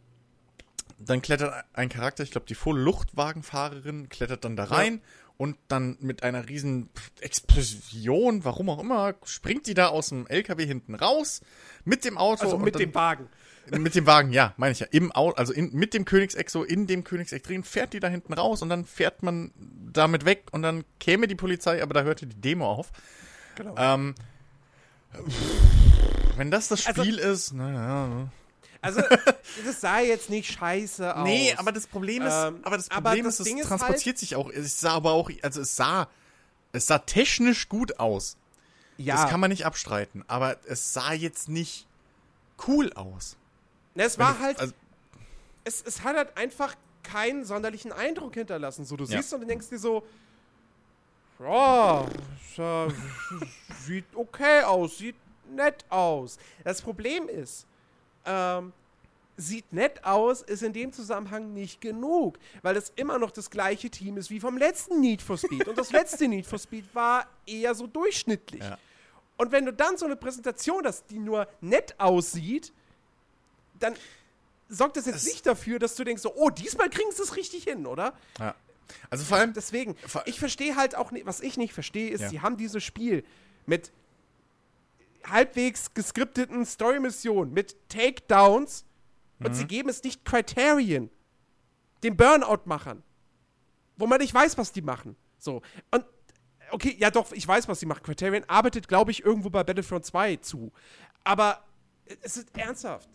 dann 0.99 1.23
klettert 1.23 1.65
ein 1.73 1.89
Charakter, 1.89 2.23
ich 2.23 2.31
glaube, 2.31 2.47
die 2.47 2.55
Voll-Luchtwagenfahrerin 2.55 4.09
klettert 4.09 4.45
dann 4.45 4.57
da 4.57 4.65
rein 4.65 5.01
und 5.37 5.57
dann 5.69 5.97
mit 6.01 6.23
einer 6.23 6.49
riesen 6.49 6.89
Explosion, 7.21 8.45
warum 8.45 8.69
auch 8.71 8.79
immer, 8.79 9.15
springt 9.25 9.67
die 9.67 9.75
da 9.75 9.89
aus 9.89 10.11
dem 10.11 10.27
LKW 10.27 10.65
hinten 10.67 10.95
raus 10.95 11.41
mit 11.85 12.05
dem 12.05 12.19
Auto. 12.19 12.45
Also 12.45 12.57
und 12.57 12.63
mit 12.63 12.79
dem 12.79 12.95
Wagen. 12.95 13.29
Mit 13.71 13.95
dem 13.95 14.07
Wagen, 14.07 14.33
ja, 14.33 14.53
meine 14.57 14.73
ich 14.73 14.81
ja. 14.81 14.87
Im 14.91 15.13
Auto, 15.13 15.37
also 15.37 15.53
in, 15.53 15.73
mit 15.73 15.95
dem 15.95 16.05
Königseck 16.05 16.51
so 16.51 16.65
in 16.65 16.87
dem 16.87 17.05
Königseck 17.05 17.43
drin, 17.43 17.65
fährt 17.65 17.93
die 17.93 18.01
da 18.01 18.09
hinten 18.09 18.33
raus 18.33 18.61
und 18.63 18.69
dann 18.69 18.85
fährt 18.85 19.23
man 19.23 19.53
damit 19.93 20.25
weg 20.25 20.45
und 20.53 20.63
dann 20.63 20.85
käme 21.01 21.27
die 21.29 21.35
Polizei, 21.35 21.83
aber 21.83 21.95
da 21.95 22.03
hörte 22.03 22.27
die 22.27 22.41
Demo 22.41 22.71
auf. 22.71 22.91
Genau. 23.57 23.75
Ähm, 23.79 24.15
wenn 26.37 26.51
das 26.51 26.69
das 26.69 26.87
Also- 26.87 27.03
Spiel 27.03 27.19
ist, 27.19 27.53
naja. 27.53 28.29
Also, 28.85 29.01
das 29.65 29.81
sah 29.81 30.01
jetzt 30.01 30.29
nicht 30.29 30.51
scheiße 30.51 31.15
aus. 31.17 31.25
Nee, 31.25 31.55
aber 31.57 31.71
das 31.71 31.87
Problem 31.87 32.23
ist, 32.27 32.33
Ähm, 32.35 32.59
aber 32.65 32.77
das 32.77 32.91
aber 32.91 33.11
Problem 33.11 33.25
das 33.27 33.35
ist, 33.35 33.41
es 33.41 33.47
Ding 33.47 33.59
ist 33.59 33.69
transportiert 33.69 34.19
sich 34.19 34.35
auch. 34.35 34.51
Es 34.51 34.81
sah 34.81 34.95
aber 34.95 35.13
auch, 35.13 35.31
also 35.43 35.61
es 35.61 35.77
sah, 35.77 36.09
es 36.73 36.87
sah 36.89 36.99
technisch 36.99 37.69
gut 37.69 38.01
aus. 38.01 38.37
ja, 38.97 39.15
Das 39.23 39.31
kann 39.31 39.39
man 39.39 39.51
nicht 39.51 39.67
abstreiten. 39.67 40.25
Aber 40.27 40.57
es 40.67 40.93
sah 40.93 41.13
jetzt 41.13 41.49
nicht 41.49 41.87
cool 42.67 42.93
aus. 42.95 43.37
Na, 43.95 44.05
es 44.05 44.19
Wenn 44.19 44.27
war 44.27 44.35
du- 44.35 44.41
halt, 44.41 44.59
also- 44.61 44.75
es, 45.65 45.83
es 45.83 46.03
hat 46.03 46.17
halt 46.17 46.37
einfach 46.37 46.75
keinen 47.03 47.45
sonderlichen 47.45 47.93
Eindruck 47.93 48.35
hinterlassen. 48.35 48.85
So, 48.85 48.97
du 48.97 49.05
Ja. 49.05 49.19
siehst 49.21 49.33
und 49.35 49.41
du 49.43 49.47
denkst 49.47 49.69
dir 49.69 49.79
so, 49.79 50.05
es, 51.39 52.59
äh, 52.59 52.89
sieht 53.85 54.05
okay 54.15 54.63
aus, 54.63 54.99
sieht 54.99 55.17
nett 55.51 55.85
aus. 55.89 56.39
Das 56.65 56.81
Problem 56.81 57.29
ist, 57.29 57.67
ähm, 58.25 58.73
sieht 59.37 59.73
nett 59.73 60.05
aus, 60.05 60.43
ist 60.43 60.63
in 60.63 60.73
dem 60.73 60.93
Zusammenhang 60.93 61.53
nicht 61.53 61.81
genug, 61.81 62.39
weil 62.63 62.77
es 62.77 62.93
immer 62.97 63.19
noch 63.19 63.31
das 63.33 63.51
gleiche 63.51 63.91
Team 63.91 64.17
ist 64.19 64.31
wie 64.31 64.39
vom 64.39 64.57
letzten 64.57 65.01
Need 65.01 65.21
for 65.23 65.37
Speed. 65.37 65.67
Und 65.67 65.77
das 65.79 65.91
letzte 65.93 66.29
Need 66.29 66.47
for 66.47 66.59
Speed 66.59 66.85
war 66.95 67.27
eher 67.47 67.75
so 67.75 67.87
durchschnittlich. 67.87 68.63
Ja. 68.63 68.79
Und 69.37 69.51
wenn 69.51 69.65
du 69.67 69.73
dann 69.73 69.97
so 69.97 70.05
eine 70.07 70.15
Präsentation 70.17 70.85
hast, 70.87 71.11
die 71.11 71.19
nur 71.19 71.49
nett 71.61 71.99
aussieht, 71.99 72.73
dann 73.83 73.95
sorgt 74.69 74.97
das 74.97 75.07
jetzt 75.07 75.17
Es- 75.17 75.25
nicht 75.27 75.47
dafür, 75.47 75.79
dass 75.79 75.95
du 75.97 76.05
denkst, 76.05 76.23
so, 76.23 76.35
oh, 76.35 76.51
diesmal 76.51 76.89
kriegen 76.91 77.11
sie 77.13 77.23
es 77.23 77.37
richtig 77.37 77.65
hin, 77.65 77.87
oder? 77.87 78.15
Ja. 78.39 78.55
Also 79.11 79.25
vor 79.25 79.39
allem, 79.39 79.53
Deswegen, 79.55 79.95
Ver- 79.97 80.25
ich 80.27 80.39
verstehe 80.39 80.77
halt 80.77 80.95
auch 80.95 81.11
nicht, 81.13 81.25
was 81.27 81.41
ich 81.41 81.57
nicht 81.57 81.73
verstehe, 81.73 82.11
ist, 82.11 82.21
Ja. 82.23 82.29
sie 82.29 82.41
haben 82.41 82.57
dieses 82.57 82.83
Spiel 82.85 83.25
mit 83.67 83.91
halbwegs 85.25 85.95
geskripteten 85.95 86.67
Story-Missionen, 86.67 87.53
mit 87.53 87.77
Takedowns 87.89 88.85
und 89.39 89.51
Mhm. 89.51 89.55
sie 89.55 89.65
geben 89.67 89.89
es 89.89 90.03
nicht 90.03 90.25
Criterion, 90.25 91.11
den 92.03 92.17
Burnout-Machern, 92.17 93.03
wo 93.97 94.07
man 94.07 94.21
nicht 94.21 94.35
weiß, 94.35 94.59
was 94.59 94.73
die 94.73 94.83
machen. 94.83 95.17
So. 95.39 95.63
Und 95.93 96.05
okay, 96.73 96.97
ja 96.99 97.11
doch, 97.11 97.31
ich 97.33 97.47
weiß, 97.47 97.69
was 97.69 97.79
sie 97.81 97.87
machen. 97.87 98.03
Criterion 98.03 98.45
arbeitet, 98.49 98.89
glaube 98.89 99.11
ich, 99.13 99.25
irgendwo 99.25 99.49
bei 99.51 99.63
Battlefront 99.63 100.05
2 100.05 100.37
zu. 100.37 100.73
Aber 101.25 101.63
es 102.21 102.37
ist 102.37 102.57
ernsthaft. 102.57 103.09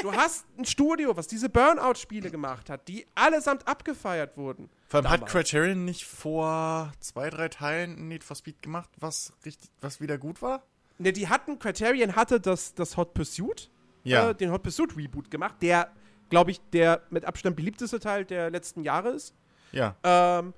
Du 0.00 0.12
hast 0.12 0.46
ein 0.58 0.64
Studio, 0.64 1.16
was 1.16 1.26
diese 1.26 1.48
Burnout-Spiele 1.48 2.30
gemacht 2.30 2.70
hat, 2.70 2.86
die 2.88 3.06
allesamt 3.14 3.66
abgefeiert 3.66 4.36
wurden. 4.36 4.68
vor 4.88 4.98
allem 4.98 5.10
hat 5.10 5.20
damals. 5.20 5.32
Criterion 5.32 5.84
nicht 5.84 6.04
vor 6.04 6.92
zwei, 7.00 7.30
drei 7.30 7.48
Teilen 7.48 7.96
ein 7.98 8.08
Need 8.08 8.24
for 8.24 8.36
Speed 8.36 8.62
gemacht, 8.62 8.90
was 8.98 9.32
richtig, 9.44 9.70
was 9.80 10.00
wieder 10.00 10.18
gut 10.18 10.42
war? 10.42 10.62
Ne, 10.98 11.12
die 11.12 11.28
hatten, 11.28 11.58
Criterion 11.58 12.14
hatte 12.16 12.40
das, 12.40 12.74
das 12.74 12.96
Hot 12.96 13.14
Pursuit. 13.14 13.70
Ja. 14.04 14.30
äh, 14.30 14.34
den 14.34 14.50
Hot 14.50 14.62
Pursuit 14.62 14.96
Reboot 14.96 15.30
gemacht, 15.30 15.56
der, 15.62 15.90
glaube 16.28 16.50
ich, 16.50 16.60
der 16.72 17.02
mit 17.10 17.24
Abstand 17.24 17.56
beliebteste 17.56 18.00
Teil 18.00 18.24
der 18.24 18.50
letzten 18.50 18.82
Jahre 18.82 19.10
ist. 19.10 19.34
Ja. 19.72 19.96
Ähm, 20.02 20.54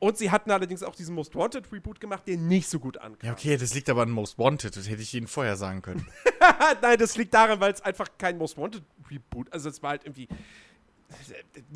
und 0.00 0.18
sie 0.18 0.32
hatten 0.32 0.50
allerdings 0.50 0.82
auch 0.82 0.96
diesen 0.96 1.14
Most 1.14 1.36
Wanted 1.36 1.70
Reboot 1.72 2.00
gemacht, 2.00 2.24
der 2.26 2.36
nicht 2.36 2.68
so 2.68 2.80
gut 2.80 2.98
ankam. 2.98 3.24
Ja, 3.24 3.32
okay, 3.32 3.56
das 3.56 3.72
liegt 3.72 3.88
aber 3.88 4.02
an 4.02 4.10
Most 4.10 4.36
Wanted. 4.36 4.76
Das 4.76 4.88
hätte 4.88 5.00
ich 5.00 5.14
Ihnen 5.14 5.28
vorher 5.28 5.56
sagen 5.56 5.80
können. 5.80 6.04
Nein, 6.82 6.98
das 6.98 7.16
liegt 7.16 7.32
daran, 7.34 7.60
weil 7.60 7.72
es 7.72 7.80
einfach 7.82 8.08
kein 8.18 8.38
Most 8.38 8.56
Wanted 8.56 8.82
Reboot, 9.10 9.52
also 9.52 9.68
es 9.68 9.82
war 9.82 9.90
halt 9.90 10.04
irgendwie 10.04 10.28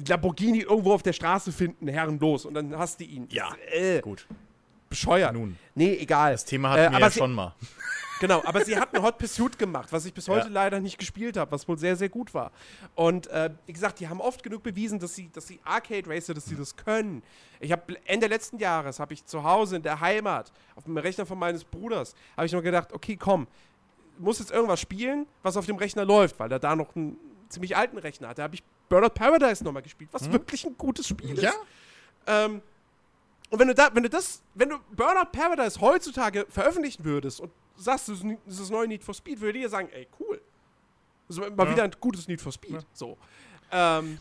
Lamborghini 0.09 0.61
irgendwo 0.61 0.93
auf 0.95 1.03
der 1.03 1.13
Straße 1.13 1.53
finden, 1.53 1.89
herrenlos 1.89 2.45
und 2.47 2.55
dann 2.55 2.77
hast 2.79 3.01
du 3.01 3.05
ihn. 3.05 3.27
Ja. 3.31 3.55
Äh, 3.71 4.01
Gut. 4.01 4.27
bescheuert. 4.89 5.33
Nun. 5.35 5.59
Nee, 5.75 5.95
egal. 5.97 6.33
Das 6.33 6.45
Thema 6.45 6.71
hatten 6.71 6.81
Äh, 6.81 6.91
wir 6.91 6.97
aber 6.97 7.07
ja 7.07 7.11
schon 7.11 7.33
mal. 7.33 7.55
Genau, 8.19 8.43
aber 8.47 8.65
sie 8.65 8.79
hatten 8.79 9.03
Hot 9.03 9.19
Pursuit 9.19 9.59
gemacht, 9.59 9.93
was 9.93 10.07
ich 10.07 10.15
bis 10.15 10.27
heute 10.27 10.47
Ja. 10.47 10.53
leider 10.53 10.81
nicht 10.81 10.97
gespielt 10.97 11.37
habe, 11.37 11.53
was 11.53 11.69
wohl 11.69 11.77
sehr, 11.77 11.97
sehr 11.97 12.09
gut 12.09 12.33
war. 12.33 12.51
Und 12.95 13.27
äh, 13.27 13.51
wie 13.67 13.75
gesagt, 13.75 14.01
die 14.01 14.09
haben 14.09 14.23
oft 14.23 14.43
genug 14.43 14.63
bewiesen, 14.63 14.99
dass 14.99 15.15
sie, 15.15 15.29
dass 15.35 15.47
sie 15.47 15.61
Arcade 15.65 16.09
Racer, 16.09 16.33
dass 16.33 16.47
sie 16.47 16.57
das 16.57 16.75
können. 16.77 17.23
Ich 17.61 17.73
habe 17.73 17.95
Ende 18.07 18.27
letzten 18.27 18.57
Jahres 18.59 19.01
habe 19.01 19.13
ich 19.13 19.27
zu 19.27 19.45
Hause 19.45 19.77
in 19.77 19.83
der 19.83 20.01
Heimat 20.01 20.51
auf 20.77 20.85
dem 20.85 20.97
Rechner 20.97 21.27
von 21.27 21.39
meines 21.39 21.63
Bruders 21.63 22.15
habe 22.39 22.47
ich 22.47 22.53
noch 22.55 22.63
gedacht, 22.63 22.95
okay, 22.95 23.17
komm, 23.17 23.47
muss 24.19 24.39
jetzt 24.39 24.51
irgendwas 24.51 24.81
spielen, 24.81 25.27
was 25.43 25.57
auf 25.57 25.67
dem 25.67 25.77
Rechner 25.77 26.05
läuft, 26.05 26.39
weil 26.39 26.51
er 26.51 26.59
da 26.59 26.75
noch 26.77 26.95
einen 26.97 27.17
ziemlich 27.49 27.77
alten 27.77 27.99
Rechner 27.99 28.29
hat. 28.29 28.39
Da 28.39 28.45
habe 28.45 28.55
ich 28.55 28.63
Burnout 28.89 29.11
Paradise 29.11 29.63
nochmal 29.65 29.83
gespielt, 29.83 30.11
was 30.13 30.31
wirklich 30.33 30.65
ein 30.67 30.77
gutes 30.77 31.09
Spiel 31.09 31.39
Ja? 31.39 31.51
ist. 31.51 31.59
Ähm, 32.27 32.63
und 33.51 33.59
wenn 33.61 33.69
du 33.69 33.75
da, 33.75 33.91
wenn 33.95 34.03
du 34.03 34.11
das, 34.11 34.43
wenn 34.55 34.69
du 34.71 34.79
Burnout 34.91 35.31
Paradise 35.33 35.81
heutzutage 35.81 36.47
veröffentlichen 36.49 37.05
würdest 37.05 37.41
und 37.41 37.51
sagst, 37.77 38.09
das 38.09 38.21
ist 38.21 38.61
das 38.61 38.71
neue 38.71 38.89
Need 38.89 39.05
for 39.05 39.15
Speed, 39.15 39.41
würde 39.41 39.59
jeder 39.59 39.71
sagen, 39.71 39.89
ey, 39.93 40.09
cool. 40.21 40.41
Das 41.29 41.39
ist 41.39 41.57
mal 41.57 41.67
Ja. 41.67 41.73
wieder 41.73 41.83
ein 41.85 41.93
gutes 42.01 42.27
Need 42.29 42.41
for 42.41 42.53
Speed. 42.53 42.85
So. 42.93 43.17
Ähm, 43.71 44.19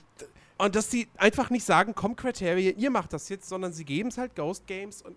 und 0.57 0.75
dass 0.75 0.89
die 0.89 1.07
einfach 1.17 1.49
nicht 1.49 1.65
sagen, 1.65 1.93
komm, 1.95 2.15
Criterion, 2.15 2.77
ihr 2.77 2.89
macht 2.89 3.13
das 3.13 3.29
jetzt, 3.29 3.49
sondern 3.49 3.73
sie 3.73 3.85
geben 3.85 4.09
es 4.09 4.17
halt 4.17 4.35
Ghost 4.35 4.65
Games 4.67 5.01
und 5.01 5.15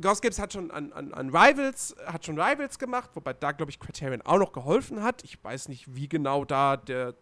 Ghost 0.00 0.22
Games 0.22 0.38
hat 0.38 0.52
schon 0.52 0.70
an, 0.70 0.92
an, 0.92 1.12
an 1.14 1.28
Rivals, 1.30 1.94
hat 2.06 2.24
schon 2.26 2.40
Rivals 2.40 2.78
gemacht, 2.78 3.10
wobei 3.14 3.32
da, 3.32 3.52
glaube 3.52 3.70
ich, 3.70 3.78
Criterion 3.80 4.22
auch 4.22 4.38
noch 4.38 4.52
geholfen 4.52 5.02
hat. 5.02 5.22
Ich 5.24 5.42
weiß 5.42 5.68
nicht, 5.68 5.94
wie 5.94 6.08
genau 6.08 6.44
da 6.44 6.76
der, 6.76 7.14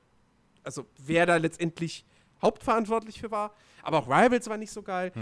also 0.63 0.87
wer 0.99 1.27
da 1.27 1.37
letztendlich 1.37 2.05
hauptverantwortlich 2.43 3.21
für 3.21 3.31
war. 3.31 3.55
Aber 3.83 3.99
auch 3.99 4.07
Rivals 4.09 4.49
war 4.49 4.57
nicht 4.57 4.71
so 4.73 4.83
geil. 4.83 5.13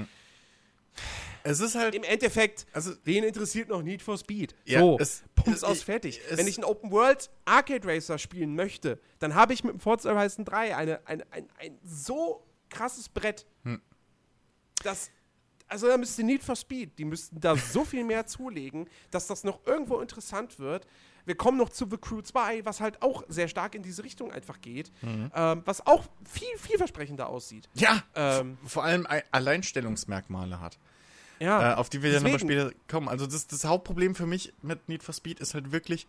Es 1.45 1.59
ist 1.61 1.75
halt. 1.75 1.95
Im 1.95 2.05
Endeffekt, 2.05 2.67
Also, 2.73 2.93
wen 3.05 3.25
interessiert 3.25 3.69
noch 3.69 3.83
Need 3.83 4.03
for 4.03 4.17
Speed? 4.19 4.55
Ja, 4.65 4.79
so, 4.81 4.99
es- 5.01 5.25
Pumps 5.35 5.59
es- 5.59 5.65
aus, 5.65 5.83
fertig. 5.83 6.21
es- 6.31 6.39
Wenn 6.39 6.47
ich 6.47 6.57
einen 6.59 6.65
Open 6.65 6.91
World 6.93 7.31
Arcade 7.45 7.87
Racer 7.89 8.19
spielen 8.19 8.55
möchte, 8.55 9.01
dann 9.19 9.35
habe 9.35 9.53
ich 9.53 9.65
mit 9.65 9.73
dem 9.73 9.81
Forza 9.81 10.15
Horizon 10.15 10.45
3 10.45 10.77
eine, 10.77 11.01
eine, 11.07 11.25
ein, 11.33 11.49
ein 11.59 11.79
so 11.83 12.47
krasses 12.69 13.09
Brett, 13.09 13.47
Hm. 13.65 13.81
dass 14.85 15.11
also 15.73 15.89
da 15.89 15.97
müsste 15.97 16.23
Need 16.23 16.45
for 16.45 16.55
Speed, 16.57 16.99
die 16.99 17.05
müssten 17.05 17.41
da 17.41 17.57
so 17.57 17.85
viel 17.85 18.05
mehr 18.05 18.27
zulegen, 18.27 18.89
dass 19.11 19.27
das 19.27 19.43
noch 19.43 19.59
irgendwo 19.67 19.99
interessant 20.01 20.59
wird. 20.61 20.87
Wir 21.25 21.35
kommen 21.37 21.57
noch 21.59 21.69
zu 21.71 21.87
The 21.91 21.97
Crew 21.99 22.21
2, 22.23 22.65
was 22.65 22.81
halt 22.81 23.01
auch 23.03 23.23
sehr 23.29 23.47
stark 23.49 23.75
in 23.75 23.83
diese 23.83 24.03
Richtung 24.05 24.33
einfach 24.33 24.61
geht, 24.61 24.91
Mhm. 25.03 25.31
ähm, 25.35 25.63
was 25.65 25.87
auch 25.87 26.05
viel, 26.29 26.49
vielversprechender 26.59 27.29
aussieht. 27.29 27.69
ja! 27.75 28.03
Ähm, 28.15 28.59
vor 28.65 28.85
allem 28.85 29.07
Ei- 29.07 29.25
Alleinstellungsmerkmale 29.31 30.61
hat. 30.61 30.79
ja, 31.41 31.73
äh, 31.73 31.75
auf 31.75 31.89
die 31.91 32.03
wir 32.03 32.13
dann 32.13 32.23
nochmal 32.23 32.39
deswegen. 32.41 32.61
später 32.61 32.75
kommen. 32.89 33.09
Also 33.09 33.27
das, 33.27 33.47
das 33.47 33.65
Hauptproblem 33.65 34.15
für 34.15 34.27
mich 34.27 34.53
mit 34.63 34.89
Need 34.89 35.03
for 35.03 35.15
Speed 35.15 35.41
ist 35.41 35.55
halt 35.55 35.73
wirklich, 35.73 36.07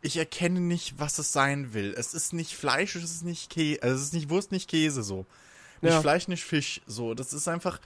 ich 0.00 0.16
erkenne 0.16 0.60
nicht, 0.60 0.98
was 0.98 1.18
es 1.18 1.32
sein 1.32 1.74
will. 1.74 1.94
Es 1.96 2.14
ist 2.14 2.32
nicht 2.32 2.54
Fleisch, 2.54 2.94
es 2.96 3.04
ist 3.04 3.24
nicht 3.24 3.50
Käse, 3.50 3.82
also 3.82 3.96
es 3.96 4.02
ist 4.04 4.14
nicht 4.14 4.30
Wurst, 4.30 4.52
nicht 4.52 4.68
Käse 4.70 5.02
so. 5.02 5.26
Nicht 5.80 5.92
Ja. 5.92 6.00
Fleisch, 6.00 6.28
nicht 6.28 6.44
Fisch 6.44 6.80
so. 6.86 7.14
Das 7.14 7.32
ist 7.32 7.48
einfach 7.48 7.80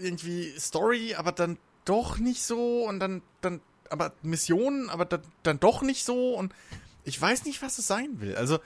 irgendwie 0.00 0.52
Story, 0.58 1.14
aber 1.14 1.32
dann 1.32 1.58
doch 1.84 2.18
nicht 2.18 2.42
so 2.42 2.84
und 2.84 3.00
dann, 3.00 3.22
dann, 3.40 3.60
aber 3.88 4.12
Missionen, 4.22 4.90
aber 4.90 5.04
dann, 5.04 5.22
dann 5.42 5.60
doch 5.60 5.82
nicht 5.82 6.04
so 6.04 6.34
und 6.34 6.52
ich 7.04 7.20
weiß 7.20 7.44
nicht, 7.44 7.62
was 7.62 7.78
es 7.78 7.86
sein 7.86 8.20
will. 8.20 8.36
Also 8.36 8.58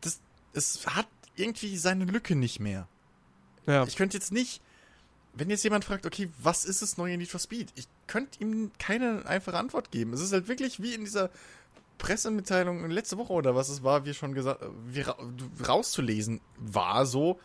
das, 0.00 0.20
es 0.52 0.86
hat 0.86 1.08
irgendwie 1.36 1.76
seine 1.76 2.04
Lücke 2.04 2.36
nicht 2.36 2.60
mehr. 2.60 2.86
ja. 3.66 3.84
Ich 3.84 3.96
könnte 3.96 4.16
jetzt 4.16 4.32
nicht, 4.32 4.60
wenn 5.32 5.48
jetzt 5.48 5.64
jemand 5.64 5.84
fragt, 5.84 6.06
okay, 6.06 6.28
was 6.38 6.64
ist 6.64 6.82
das 6.82 6.98
neue 6.98 7.16
Need 7.16 7.30
for 7.30 7.40
Speed? 7.40 7.72
Ich 7.76 7.86
könnte 8.06 8.40
ihm 8.42 8.72
keine 8.78 9.24
einfache 9.26 9.56
Antwort 9.56 9.90
geben. 9.90 10.12
Es 10.12 10.20
ist 10.20 10.32
halt 10.32 10.48
wirklich 10.48 10.82
wie 10.82 10.94
in 10.94 11.04
dieser 11.04 11.30
Pressemitteilung 11.98 12.88
letzte 12.90 13.18
Woche 13.18 13.32
oder 13.32 13.54
was 13.54 13.68
es 13.68 13.82
war, 13.82 14.04
wie 14.04 14.14
schon 14.14 14.34
gesagt, 14.34 14.64
wie 14.86 15.02
ra 15.02 15.16
rauszulesen 15.66 16.40
war, 16.56 17.06
so, 17.06 17.38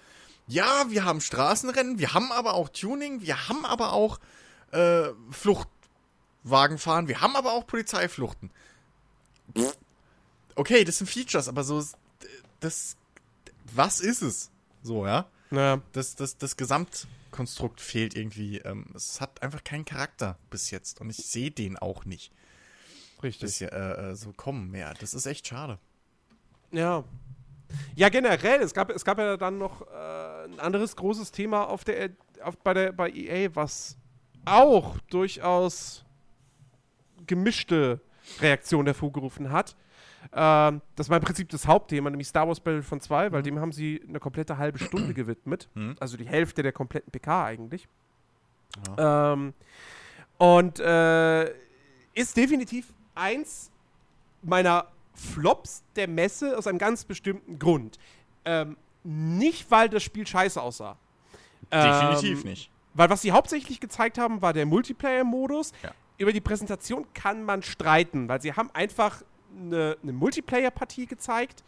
ja, 0.47 0.85
wir 0.89 1.05
haben 1.05 1.21
Straßenrennen, 1.21 1.99
wir 1.99 2.13
haben 2.13 2.31
aber 2.31 2.53
auch 2.53 2.69
Tuning, 2.69 3.21
wir 3.21 3.47
haben 3.47 3.65
aber 3.65 3.93
auch 3.93 4.19
äh, 4.71 5.09
Fluchtwagenfahren, 5.31 7.07
wir 7.07 7.21
haben 7.21 7.35
aber 7.35 7.53
auch 7.53 7.65
Polizeifluchten. 7.65 8.51
Okay, 10.55 10.83
das 10.83 10.97
sind 10.99 11.07
Features, 11.07 11.47
aber 11.47 11.63
so, 11.63 11.83
das, 12.59 12.97
was 13.73 13.99
ist 13.99 14.21
es? 14.21 14.51
So, 14.81 15.05
ja 15.05 15.27
ja. 15.51 15.81
das, 15.93 16.15
das, 16.15 16.37
das 16.37 16.57
Gesamtkonstrukt 16.57 17.81
fehlt 17.81 18.15
irgendwie. 18.15 18.59
Ähm, 18.59 18.87
es 18.95 19.21
hat 19.21 19.41
einfach 19.41 19.63
keinen 19.63 19.85
Charakter 19.85 20.37
bis 20.49 20.71
jetzt 20.71 21.01
und 21.01 21.09
ich 21.09 21.17
sehe 21.17 21.51
den 21.51 21.77
auch 21.77 22.05
nicht 22.05 22.31
Richtig. 23.23 23.41
bis 23.41 23.57
hier, 23.57 23.73
äh, 23.73 24.11
äh, 24.11 24.15
so 24.15 24.31
kommen 24.33 24.71
mehr. 24.71 24.93
Das 24.99 25.13
ist 25.13 25.25
echt 25.25 25.47
schade. 25.47 25.79
Ja. 26.71 27.03
Ja, 27.95 28.09
generell, 28.09 28.61
es 28.61 28.73
gab, 28.73 28.89
es 28.89 29.03
gab 29.05 29.17
ja 29.17 29.37
dann 29.37 29.57
noch 29.57 29.81
äh, 29.81 30.45
ein 30.45 30.59
anderes 30.59 30.95
großes 30.95 31.31
Thema 31.31 31.63
auf 31.63 31.83
der, 31.83 32.09
auf, 32.43 32.57
bei, 32.57 32.73
der, 32.73 32.91
bei 32.91 33.09
EA, 33.09 33.49
was 33.53 33.97
auch 34.45 34.97
durchaus 35.09 36.05
gemischte 37.25 38.01
Reaktionen 38.39 38.87
hervorgerufen 38.87 39.51
hat. 39.51 39.75
Ähm, 40.33 40.81
das 40.95 41.09
war 41.09 41.17
im 41.17 41.23
Prinzip 41.23 41.49
das 41.49 41.67
Hauptthema, 41.67 42.09
nämlich 42.09 42.27
Star 42.27 42.47
Wars 42.47 42.59
Battlefront 42.59 43.03
2, 43.03 43.31
weil 43.31 43.43
dem 43.43 43.59
haben 43.59 43.71
sie 43.71 44.01
eine 44.07 44.19
komplette 44.19 44.57
halbe 44.57 44.79
Stunde 44.79 45.13
gewidmet. 45.13 45.69
Mhm. 45.73 45.95
Also 45.99 46.17
die 46.17 46.27
Hälfte 46.27 46.63
der 46.63 46.71
kompletten 46.71 47.11
PK 47.11 47.45
eigentlich. 47.45 47.87
Ähm, 48.97 49.53
und 50.37 50.79
äh, 50.79 51.45
ist 52.13 52.35
definitiv 52.35 52.93
eins 53.13 53.71
meiner 54.41 54.87
Flops 55.15 55.83
der 55.95 56.07
Messe 56.07 56.57
aus 56.57 56.67
einem 56.67 56.77
ganz 56.77 57.05
bestimmten 57.05 57.57
Grund. 57.59 57.97
Ähm, 58.45 58.77
nicht, 59.03 59.69
weil 59.71 59.89
das 59.89 60.03
Spiel 60.03 60.25
scheiße 60.27 60.61
aussah. 60.61 60.97
Definitiv 61.71 62.43
Ähm, 62.43 62.49
nicht. 62.49 62.71
Weil 62.93 63.09
was 63.09 63.21
sie 63.21 63.31
hauptsächlich 63.31 63.79
gezeigt 63.79 64.17
haben, 64.17 64.41
war 64.41 64.53
der 64.53 64.65
Multiplayer-Modus. 64.65 65.71
Ja. 65.83 65.91
Über 66.17 66.31
die 66.31 66.41
Präsentation 66.41 67.05
kann 67.13 67.43
man 67.43 67.61
streiten, 67.61 68.29
weil 68.29 68.41
sie 68.41 68.53
haben 68.53 68.69
einfach 68.73 69.21
eine, 69.57 69.97
eine 70.01 70.13
Multiplayer-Partie 70.13 71.05
gezeigt, 71.07 71.63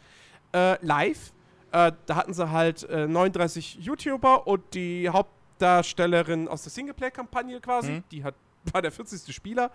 äh, 0.54 0.82
live. 0.84 1.32
Äh, 1.72 1.92
da 2.06 2.14
hatten 2.16 2.32
sie 2.32 2.50
halt 2.50 2.84
äh, 2.84 3.06
39 3.06 3.76
YouTuber 3.80 4.46
und 4.46 4.62
die 4.74 5.08
Hauptdarstellerin 5.10 6.48
aus 6.48 6.62
der 6.62 6.70
Singleplayer-Kampagne 6.72 7.60
quasi, 7.60 7.92
Mhm. 7.92 8.04
die 8.10 8.24
hat, 8.24 8.34
war 8.72 8.80
der 8.82 8.92
40. 8.92 9.34
Spieler, 9.34 9.70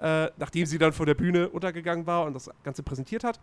äh, 0.00 0.30
nachdem 0.38 0.66
sie 0.66 0.78
dann 0.78 0.92
von 0.92 1.06
der 1.06 1.14
Bühne 1.14 1.48
untergegangen 1.48 2.06
war 2.06 2.24
und 2.24 2.34
das 2.34 2.50
Ganze 2.62 2.82
präsentiert 2.82 3.24
hat. 3.24 3.38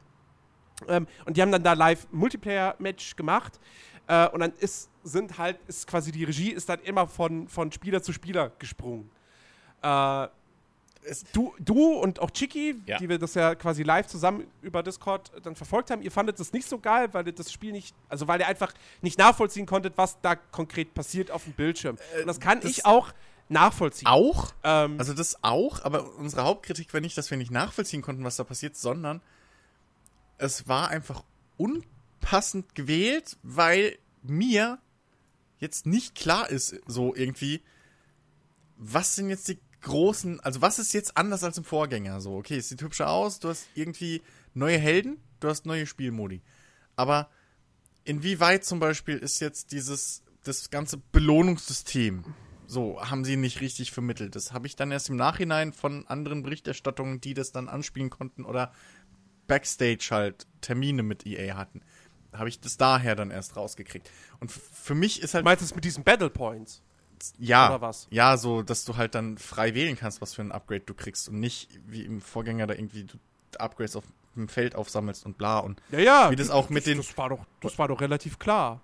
Ähm, 0.88 1.08
und 1.26 1.38
die 1.38 1.41
haben 1.41 1.51
dann 1.51 1.64
da 1.64 1.74
live 1.74 2.08
Multiplayer-Match 2.12 3.16
gemacht. 3.16 3.60
Äh, 4.08 4.28
und 4.30 4.39
dann 4.39 4.53
ist, 4.60 4.89
sind 5.03 5.38
halt, 5.38 5.58
ist 5.68 5.88
quasi 5.88 6.12
die 6.12 6.24
Regie 6.24 6.51
ist 6.51 6.70
dann 6.70 6.80
immer 6.82 7.08
von, 7.08 7.47
von 7.47 7.72
Spieler 7.72 8.01
zu 8.01 8.14
Spieler 8.14 8.51
gesprungen. 8.60 9.10
Äh, 9.82 10.28
du, 11.34 11.53
du 11.60 11.93
und 11.93 12.20
auch 12.20 12.32
Chiki, 12.32 12.76
Ja. 12.86 12.97
die 12.97 13.08
wir 13.10 13.18
das 13.18 13.34
ja 13.34 13.55
quasi 13.55 13.84
live 13.84 14.08
zusammen 14.08 14.45
über 14.62 14.84
Discord 14.84 15.32
dann 15.43 15.55
verfolgt 15.55 15.89
haben, 15.91 16.01
ihr 16.01 16.12
fandet 16.12 16.39
das 16.39 16.51
nicht 16.53 16.68
so 16.68 16.80
geil, 16.80 17.10
weil 17.14 17.26
ihr 17.28 17.34
das 17.34 17.51
Spiel 17.51 17.72
nicht, 17.72 17.95
also 18.10 18.28
weil 18.28 18.39
ihr 18.41 18.47
einfach 18.47 18.74
nicht 19.01 19.18
nachvollziehen 19.18 19.66
konntet, 19.66 19.97
was 19.97 20.20
da 20.22 20.36
konkret 20.36 20.93
passiert 20.93 21.32
auf 21.32 21.43
dem 21.45 21.53
Bildschirm. 21.53 21.97
und 22.20 22.28
das 22.28 22.39
kann 22.39 22.60
das- 22.62 22.72
ich 22.72 22.86
auch 22.86 23.12
nachvollziehen. 23.50 24.08
Auch? 24.08 24.54
Ähm, 24.64 25.00
Also 25.00 25.14
das 25.14 25.43
auch, 25.43 25.84
aber 25.84 26.16
unsere 26.16 26.43
Hauptkritik 26.43 26.93
war 26.93 27.02
nicht, 27.02 27.18
dass 27.18 27.32
wir 27.32 27.38
nicht 27.38 27.52
nachvollziehen 27.52 28.02
konnten, 28.02 28.24
was 28.24 28.36
da 28.36 28.43
passiert, 28.43 28.76
sondern 28.76 29.22
es 30.38 30.68
war 30.68 30.89
einfach 30.89 31.24
unpassend 31.58 32.76
gewählt, 32.76 33.38
weil 33.43 33.98
mir 34.22 34.80
jetzt 35.60 35.86
nicht 35.86 36.16
klar 36.16 36.50
ist, 36.50 36.76
so 36.86 37.16
irgendwie, 37.16 37.62
was 38.78 39.16
sind 39.16 39.30
jetzt 39.30 39.48
die 39.48 39.60
großen, 39.82 40.39
also 40.41 40.62
was 40.62 40.80
ist 40.80 40.93
jetzt 40.93 41.18
anders 41.18 41.43
als 41.43 41.58
im 41.58 41.64
Vorgänger? 41.64 42.22
So, 42.22 42.36
okay, 42.36 42.58
es 42.58 42.70
sieht 42.70 42.82
hübscher 42.82 43.10
aus, 43.10 43.39
du 43.39 43.50
hast 43.50 43.68
irgendwie 43.74 44.22
neue 44.54 44.78
Helden, 44.78 45.18
du 45.39 45.48
hast 45.48 45.66
neue 45.66 45.86
Spielmodi. 45.88 46.41
Aber 46.95 47.30
inwieweit 48.04 48.66
zum 48.66 48.80
Beispiel 48.80 49.18
ist 49.18 49.39
jetzt 49.39 49.72
dieses, 49.72 50.24
das 50.43 50.70
ganze 50.70 50.98
Belohnungssystem, 50.98 52.24
so 52.68 53.01
haben 53.01 53.24
sie 53.24 53.38
nicht 53.38 53.61
richtig 53.61 53.91
vermittelt. 53.91 54.36
Das 54.36 54.53
habe 54.53 54.68
ich 54.68 54.76
dann 54.76 54.91
erst 54.91 55.09
im 55.09 55.15
Nachhinein 55.15 55.74
von 55.74 56.05
anderen 56.07 56.43
Berichterstattungen, 56.43 57.22
die 57.22 57.34
das 57.34 57.51
dann 57.51 57.70
anspielen 57.70 58.09
konnten 58.09 58.45
oder 58.45 58.74
Backstage 59.47 60.09
halt 60.11 60.45
Termine 60.61 61.03
mit 61.03 61.26
EA 61.26 61.55
hatten, 61.55 61.82
habe 62.34 62.49
ich 62.49 62.59
das 62.59 62.78
daher 62.78 63.15
dann 63.15 63.32
erst 63.32 63.55
rausgekriegt. 63.55 64.11
Und 64.39 64.51
für 64.51 64.95
mich 64.95 65.22
ist 65.22 65.34
halt. 65.34 65.43
Du 65.43 65.49
meinst 65.49 65.63
es 65.63 65.74
mit 65.74 65.86
diesen 65.86 66.03
Battle 66.03 66.30
Points? 66.30 66.84
Ja, 67.39 67.70
oder 67.70 67.82
was? 67.82 68.07
ja, 68.11 68.38
so, 68.38 68.61
dass 68.61 68.86
du 68.86 68.95
halt 68.95 69.15
dann 69.15 69.39
frei 69.39 69.74
wählen 69.74 69.97
kannst, 69.97 70.22
was 70.22 70.36
für 70.36 70.43
ein 70.43 70.51
Upgrade 70.51 70.82
du 70.82 70.93
kriegst 70.93 71.30
und 71.30 71.39
nicht 71.39 71.70
wie 71.88 72.03
im 72.03 72.22
Vorgänger 72.22 72.68
da 72.68 72.76
irgendwie 72.76 73.05
du 73.05 73.18
Upgrades 73.57 73.95
auf 73.95 74.03
dem 74.36 74.47
Feld 74.47 74.76
aufsammelst 74.76 75.26
und 75.26 75.36
bla 75.36 75.57
und 75.57 75.82
ja, 75.89 75.97
ja, 75.99 76.32
wie 76.32 76.36
das 76.36 76.51
auch 76.51 76.70
mit 76.70 76.86
das, 76.86 76.91
den. 76.91 76.97
Das 76.97 77.18
war 77.18 77.30
doch, 77.30 77.45
das 77.61 77.80
war 77.80 77.88
doch 77.88 78.01
relativ 78.01 78.38
klar. 78.38 78.82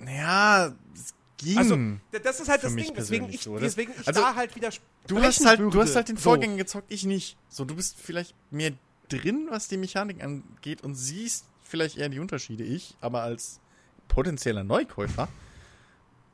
Ja, 0.00 0.72
es 0.94 1.14
ging. 1.36 1.58
Also, 1.58 1.76
das 2.22 2.40
ist 2.40 2.48
halt 2.48 2.64
das 2.64 2.74
Ding, 2.74 2.92
deswegen 2.96 3.28
ich, 3.28 3.42
so. 3.42 3.58
deswegen 3.58 3.92
ich 3.92 4.06
also, 4.06 4.20
da 4.20 4.34
halt 4.34 4.54
wieder. 4.56 4.70
Du 5.06 5.20
hast 5.20 5.44
halt, 5.44 5.60
du 5.60 5.80
hast 5.80 5.96
halt 5.96 6.08
den 6.08 6.16
Vorgänger 6.16 6.54
so. 6.54 6.58
gezockt, 6.58 6.92
ich 6.92 7.04
nicht. 7.04 7.36
So, 7.48 7.64
du 7.64 7.76
bist 7.76 7.96
vielleicht 8.00 8.34
mehr 8.50 8.72
drin, 9.08 9.48
was 9.50 9.68
die 9.68 9.76
Mechanik 9.76 10.22
angeht 10.22 10.82
und 10.82 10.94
siehst 10.94 11.46
vielleicht 11.62 11.98
eher 11.98 12.08
die 12.08 12.20
Unterschiede. 12.20 12.64
Ich, 12.64 12.96
aber 13.00 13.22
als 13.22 13.60
potenzieller 14.08 14.64
Neukäufer 14.64 15.28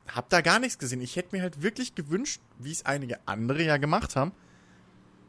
hab 0.07 0.29
da 0.29 0.41
gar 0.41 0.59
nichts 0.59 0.77
gesehen. 0.77 1.01
Ich 1.01 1.15
hätte 1.15 1.35
mir 1.35 1.41
halt 1.41 1.61
wirklich 1.61 1.95
gewünscht, 1.95 2.41
wie 2.57 2.71
es 2.71 2.85
einige 2.85 3.19
andere 3.27 3.63
ja 3.63 3.77
gemacht 3.77 4.15
haben. 4.15 4.31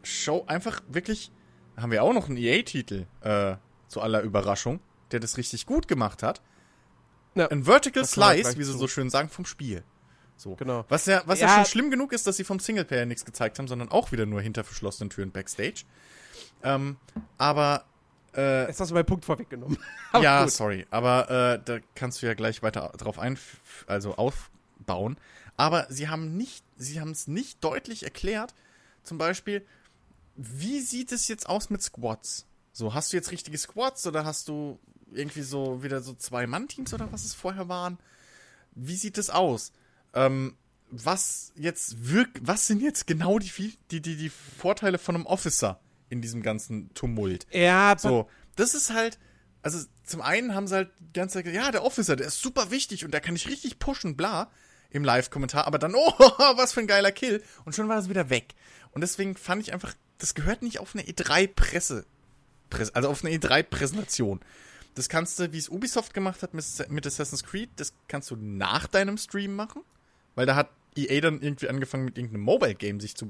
Show 0.03 0.45
einfach 0.47 0.83
wirklich. 0.89 1.31
Haben 1.77 1.93
wir 1.93 2.03
auch 2.03 2.13
noch 2.13 2.29
einen 2.29 2.37
EA-Titel, 2.37 3.07
äh, 3.23 3.57
zu 3.89 4.01
aller 4.03 4.21
Überraschung, 4.23 4.81
der 5.11 5.21
das 5.21 5.39
richtig 5.39 5.65
gut 5.65 5.89
gemacht 5.89 6.23
hat. 6.23 6.43
Ja, 7.35 7.49
ein 7.49 7.65
Vertical 7.65 8.05
Slice, 8.05 8.59
wie 8.59 8.65
sie 8.65 8.73
so 8.73 8.89
schön 8.89 9.11
sagen, 9.11 9.29
vom 9.29 9.45
Spiel. 9.45 9.83
So. 10.37 10.57
Genau. 10.57 10.85
Was 10.89 11.07
ja, 11.07 11.23
was 11.27 11.41
ja. 11.41 11.47
ja 11.47 11.55
schon 11.57 11.67
schlimm 11.67 11.91
genug 11.91 12.13
ist, 12.13 12.27
dass 12.27 12.37
sie 12.37 12.45
vom 12.45 12.59
Singleplayer 12.59 13.07
nichts 13.07 13.25
gezeigt 13.25 13.59
haben, 13.59 13.69
sondern 13.69 13.91
auch 13.91 14.13
wieder 14.13 14.27
nur 14.27 14.41
hinter 14.41 14.65
verschlossenen 14.65 15.11
Türen 15.11 15.31
Backstage. 15.31 15.85
Ähm, 16.63 16.97
aber 17.39 17.85
äh, 18.35 18.67
Jetzt 18.67 18.81
hast 18.81 18.91
du 18.91 18.95
meinen 18.95 19.07
Punkt 19.07 19.25
vorweggenommen. 19.25 19.79
ja, 20.21 20.43
gut. 20.43 20.53
sorry. 20.53 20.87
Aber 20.91 21.31
äh, 21.31 21.61
da 21.65 21.79
kannst 21.95 22.23
du 22.23 22.27
ja 22.27 22.35
gleich 22.35 22.63
weiter 22.63 22.93
drauf 22.97 23.19
ein, 23.19 23.39
also 23.87 24.15
auf, 24.17 24.51
bauen. 24.85 25.17
Aber 25.57 25.87
sie 25.91 26.09
haben 26.09 26.37
nicht, 26.37 26.65
sie 26.77 27.01
haben 27.01 27.11
es 27.11 27.29
nicht 27.29 27.63
deutlich 27.63 28.05
erklärt. 28.05 28.55
Zum 29.03 29.19
Beispiel, 29.19 29.65
wie 30.37 30.81
sieht 30.81 31.13
es 31.13 31.29
jetzt 31.29 31.49
aus 31.49 31.71
mit 31.71 31.83
Squads? 31.83 32.47
So, 32.73 32.95
hast 32.95 33.13
du 33.13 33.17
jetzt 33.17 33.31
richtige 33.31 33.59
Squads 33.59 34.07
oder 34.07 34.25
hast 34.25 34.49
du 34.49 34.79
irgendwie 35.15 35.43
so 35.43 35.83
wieder 35.83 36.01
so 36.01 36.15
zwei 36.15 36.47
Mann-Teams 36.47 36.93
oder 36.95 37.13
was 37.13 37.25
es 37.25 37.35
vorher 37.35 37.69
waren? 37.69 37.99
Wie 38.75 38.97
sieht 38.97 39.19
es 39.19 39.31
aus? 39.31 39.73
Ähm, 40.15 40.57
was 40.91 41.53
jetzt 41.57 42.11
wirkt, 42.11 42.39
was 42.47 42.67
sind 42.67 42.83
jetzt 42.83 43.07
genau 43.07 43.39
die, 43.39 43.51
die, 43.91 44.01
die, 44.01 44.17
die 44.17 44.31
Vorteile 44.31 44.99
von 44.99 45.15
einem 45.15 45.27
Officer 45.27 45.81
in 46.11 46.21
diesem 46.21 46.43
ganzen 46.43 46.93
Tumult? 46.95 47.47
Ja, 47.51 47.97
so, 47.99 48.29
das 48.57 48.75
ist 48.75 48.93
halt, 48.93 49.19
also 49.63 49.79
zum 50.05 50.21
einen 50.21 50.55
haben 50.55 50.67
sie 50.67 50.75
halt 50.75 50.91
die 51.01 51.13
ganze 51.15 51.35
Zeit 51.35 51.45
gesagt, 51.45 51.65
ja, 51.65 51.73
der 51.73 51.85
Officer, 51.85 52.17
der 52.17 52.27
ist 52.27 52.41
super 52.41 52.71
wichtig 52.71 53.05
und 53.05 53.13
der 53.13 53.21
kann 53.21 53.37
ich 53.37 53.49
richtig 53.49 53.79
pushen, 53.79 54.17
bla 54.17 54.51
im 54.93 55.05
Live-Kommentar, 55.05 55.67
aber 55.67 55.79
dann, 55.79 55.95
oh, 55.97 56.13
was 56.19 56.75
für 56.75 56.81
ein 56.81 56.87
geiler 56.87 57.13
Kill. 57.13 57.43
Und 57.65 57.75
schon 57.75 57.89
war 57.89 57.97
das 57.97 58.09
wieder 58.09 58.31
weg. 58.31 58.55
Und 58.93 59.01
deswegen 59.01 59.37
fand 59.37 59.63
ich 59.63 59.73
einfach, 59.73 59.95
das 60.19 60.35
gehört 60.35 60.63
nicht 60.63 60.79
auf 60.79 60.95
eine 60.95 61.05
E3-Presse, 61.05 62.05
also 62.93 63.09
auf 63.09 63.25
eine 63.25 63.35
E3-Präsentation. 63.35 64.41
Das 64.95 65.09
kannst 65.09 65.39
du, 65.39 65.53
wie 65.53 65.59
es 65.59 65.69
Ubisoft 65.69 66.13
gemacht 66.13 66.43
hat 66.43 66.53
mit 66.55 67.07
Assassin's 67.07 67.45
Creed, 67.45 67.71
das 67.77 67.95
kannst 68.09 68.31
du 68.31 68.37
nach 68.37 68.87
deinem 68.87 69.17
Stream 69.17 69.57
machen, 69.57 69.83
weil 70.35 70.47
da 70.47 70.55
hat 70.55 70.71
EA 70.97 71.21
dann 71.21 71.41
irgendwie 71.41 71.69
angefangen 71.69 72.05
mit 72.05 72.19
irgendeinem 72.19 72.43
Mobile-Game 72.43 73.01
sich 73.01 73.17
zu 73.17 73.29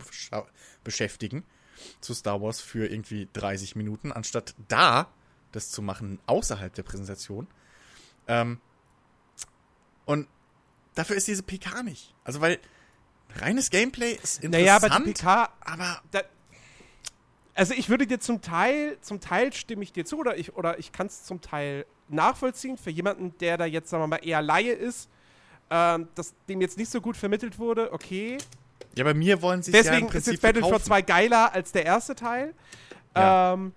beschäftigen 0.83 1.45
zu 2.01 2.15
Star 2.15 2.41
Wars 2.41 2.61
für 2.61 2.87
irgendwie 2.87 3.29
30 3.33 3.77
Minuten, 3.77 4.13
anstatt 4.13 4.55
da 4.69 5.13
das 5.53 5.71
zu 5.71 5.83
machen 5.83 6.19
außerhalb 6.27 6.73
der 6.75 6.83
Präsentation. 6.83 7.47
Ähm, 8.27 8.61
und 10.05 10.29
dafür 10.95 11.17
ist 11.17 11.29
diese 11.29 11.43
PK 11.43 11.83
nicht. 11.83 12.15
Also, 12.25 12.41
weil 12.41 12.59
reines 13.37 13.71
Gameplay 13.71 14.13
ist 14.13 14.43
interessant. 14.43 14.53
Naja, 14.53 14.77
aber 14.77 14.91
die 14.91 15.13
PK, 15.13 15.53
aber. 15.61 16.03
Da, 16.11 16.23
also 17.55 17.75
ich 17.75 17.89
würde 17.89 18.07
dir 18.07 18.19
zum 18.19 18.41
Teil, 18.41 18.97
zum 19.01 19.21
Teil 19.21 19.53
stimme 19.53 19.83
ich 19.83 19.93
dir 19.93 20.05
zu, 20.05 20.19
oder 20.19 20.37
ich, 20.37 20.57
oder 20.57 20.79
ich 20.79 20.93
kann 20.93 21.07
es 21.07 21.25
zum 21.25 21.41
Teil 21.41 21.87
nachvollziehen, 22.09 22.79
für 22.79 22.91
jemanden, 22.91 23.37
der 23.39 23.59
da 23.59 23.65
jetzt, 23.65 23.91
sagen 23.91 24.03
wir 24.03 24.07
mal, 24.07 24.25
eher 24.25 24.43
Laie 24.43 24.73
ist, 24.73 25.09
ähm, 25.71 26.09
dass 26.15 26.35
dem 26.49 26.61
jetzt 26.61 26.79
nicht 26.79 26.91
so 26.91 27.01
gut 27.01 27.17
vermittelt 27.17 27.59
wurde, 27.59 27.93
okay. 27.93 28.39
Ja, 28.95 29.05
bei 29.05 29.15
mir 29.15 29.41
wollen 29.41 29.63
sie 29.63 29.73
es 29.73 29.85
Deswegen 29.85 30.09
ja 30.09 30.15
ist 30.15 30.27
jetzt 30.27 30.43
Battlefield 30.43 30.85
2 30.85 31.03
geiler 31.03 31.53
als 31.53 31.73
der 31.73 31.85
erste 31.85 32.15
Teil. 32.15 32.55
Ja. 33.17 33.55
Ähm, 33.55 33.73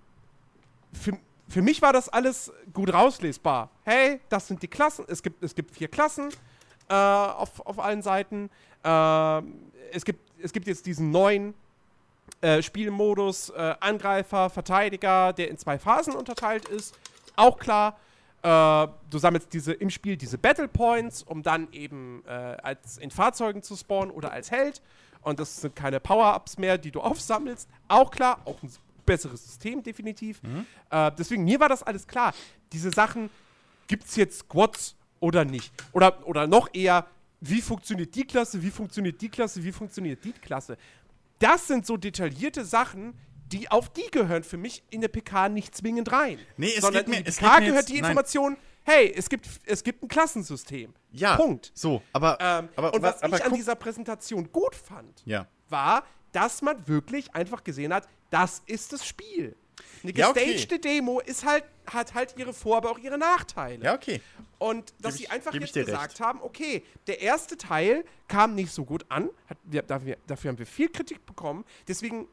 für, 0.92 1.18
für 1.48 1.62
mich 1.62 1.80
war 1.80 1.92
das 1.92 2.08
alles 2.08 2.52
gut 2.72 2.92
rauslesbar. 2.92 3.70
Hey, 3.84 4.20
das 4.28 4.48
sind 4.48 4.62
die 4.62 4.68
Klassen. 4.68 5.04
Es 5.08 5.22
gibt, 5.22 5.42
es 5.42 5.54
gibt 5.54 5.74
vier 5.74 5.88
Klassen 5.88 6.28
äh, 6.88 6.94
auf, 6.94 7.64
auf 7.64 7.78
allen 7.78 8.02
Seiten. 8.02 8.50
Äh, 8.82 9.42
es, 9.92 10.04
gibt, 10.04 10.20
es 10.38 10.52
gibt 10.52 10.66
jetzt 10.66 10.84
diesen 10.86 11.10
neuen 11.10 11.54
äh, 12.40 12.62
Spielmodus 12.62 13.50
äh, 13.50 13.74
Angreifer, 13.80 14.50
Verteidiger, 14.50 15.32
der 15.32 15.50
in 15.50 15.58
zwei 15.58 15.78
Phasen 15.78 16.14
unterteilt 16.14 16.68
ist. 16.68 16.98
Auch 17.36 17.58
klar. 17.58 17.98
Äh, 18.42 18.88
du 19.10 19.18
sammelst 19.18 19.52
diese 19.52 19.72
im 19.72 19.90
Spiel 19.90 20.16
diese 20.16 20.38
Battle 20.38 20.68
Points, 20.68 21.22
um 21.22 21.42
dann 21.42 21.72
eben 21.72 22.22
äh, 22.26 22.30
als 22.30 22.98
in 22.98 23.10
Fahrzeugen 23.10 23.62
zu 23.62 23.76
spawnen 23.76 24.10
oder 24.10 24.32
als 24.32 24.50
Held. 24.50 24.82
Und 25.22 25.40
das 25.40 25.60
sind 25.60 25.74
keine 25.74 25.98
Power-Ups 25.98 26.58
mehr, 26.58 26.78
die 26.78 26.90
du 26.90 27.00
aufsammelst. 27.02 27.68
Auch 27.88 28.10
klar, 28.10 28.40
auch 28.44 28.62
ein 28.62 28.70
besseres 29.04 29.44
System, 29.44 29.84
definitiv. 29.84 30.42
Mhm. 30.42 30.66
deswegen, 31.16 31.44
mir 31.44 31.60
war 31.60 31.68
das 31.68 31.84
alles 31.84 32.08
klar. 32.08 32.34
Diese 32.72 32.90
Sachen, 32.90 33.30
gibt 33.86 34.04
es 34.04 34.16
jetzt 34.16 34.40
Squads 34.40 34.96
oder 35.20 35.44
nicht. 35.44 35.72
Oder, 35.92 36.26
oder 36.26 36.46
noch 36.46 36.68
eher, 36.72 37.06
wie 37.40 37.60
funktioniert 37.60 38.14
die 38.14 38.24
Klasse, 38.24 38.62
wie 38.62 38.70
funktioniert 38.70 39.20
die 39.20 39.28
Klasse, 39.28 39.62
wie 39.62 39.72
funktioniert 39.72 40.24
die 40.24 40.32
Klasse. 40.32 40.76
Das 41.38 41.66
sind 41.66 41.86
so 41.86 41.96
detaillierte 41.96 42.64
Sachen, 42.64 43.14
die 43.52 43.70
auf 43.70 43.88
die 43.90 44.10
gehören 44.10 44.42
für 44.42 44.56
mich 44.56 44.82
in 44.90 45.00
der 45.00 45.08
PK 45.08 45.48
nicht 45.48 45.74
zwingend 45.76 46.10
rein. 46.12 46.38
Nee, 46.56 46.72
es 46.74 46.80
Sondern 46.80 47.08
mir, 47.08 47.18
in 47.18 47.24
die 47.24 47.30
PK 47.30 47.58
gehört 47.58 47.74
jetzt, 47.74 47.88
die 47.90 47.98
Information, 47.98 48.52
nein. 48.52 48.62
hey, 48.84 49.14
es 49.16 49.28
gibt, 49.28 49.48
es 49.64 49.84
gibt 49.84 50.02
ein 50.02 50.08
Klassensystem. 50.08 50.94
Ja. 51.12 51.36
Punkt. 51.36 51.70
So, 51.74 52.02
aber. 52.12 52.38
Ähm, 52.40 52.68
aber 52.76 52.94
und 52.94 53.02
was 53.02 53.22
aber, 53.22 53.36
ich 53.36 53.44
an 53.44 53.54
dieser 53.54 53.74
Präsentation 53.74 54.50
gut 54.50 54.74
fand, 54.74 55.22
ja. 55.24 55.46
war, 55.68 56.04
dass 56.32 56.62
man 56.62 56.86
wirklich 56.88 57.34
einfach 57.34 57.62
gesehen 57.62 57.94
hat, 57.94 58.08
das 58.30 58.62
ist 58.66 58.92
das 58.92 59.06
Spiel. 59.06 59.56
Eine 60.02 60.12
gestagte 60.12 60.40
ja, 60.40 60.64
okay. 60.64 60.78
Demo 60.78 61.20
ist 61.20 61.44
halt, 61.44 61.64
hat 61.86 62.14
halt 62.14 62.34
ihre 62.36 62.52
Vor-, 62.52 62.78
aber 62.78 62.90
auch 62.90 62.98
ihre 62.98 63.18
Nachteile. 63.18 63.84
Ja, 63.84 63.94
okay. 63.94 64.20
Und 64.58 64.94
dass 65.00 65.16
geb 65.16 65.26
sie 65.26 65.28
einfach 65.30 65.54
jetzt 65.54 65.74
gesagt 65.74 66.12
recht. 66.12 66.20
haben, 66.20 66.40
okay, 66.42 66.82
der 67.06 67.20
erste 67.20 67.56
Teil 67.56 68.04
kam 68.28 68.54
nicht 68.54 68.72
so 68.72 68.84
gut 68.84 69.04
an, 69.08 69.30
hat, 69.48 69.58
dafür, 69.88 70.16
dafür, 70.26 70.50
haben 70.50 70.58
wir 70.58 70.66
viel 70.66 70.88
Kritik 70.88 71.24
bekommen, 71.26 71.64
deswegen, 71.86 72.26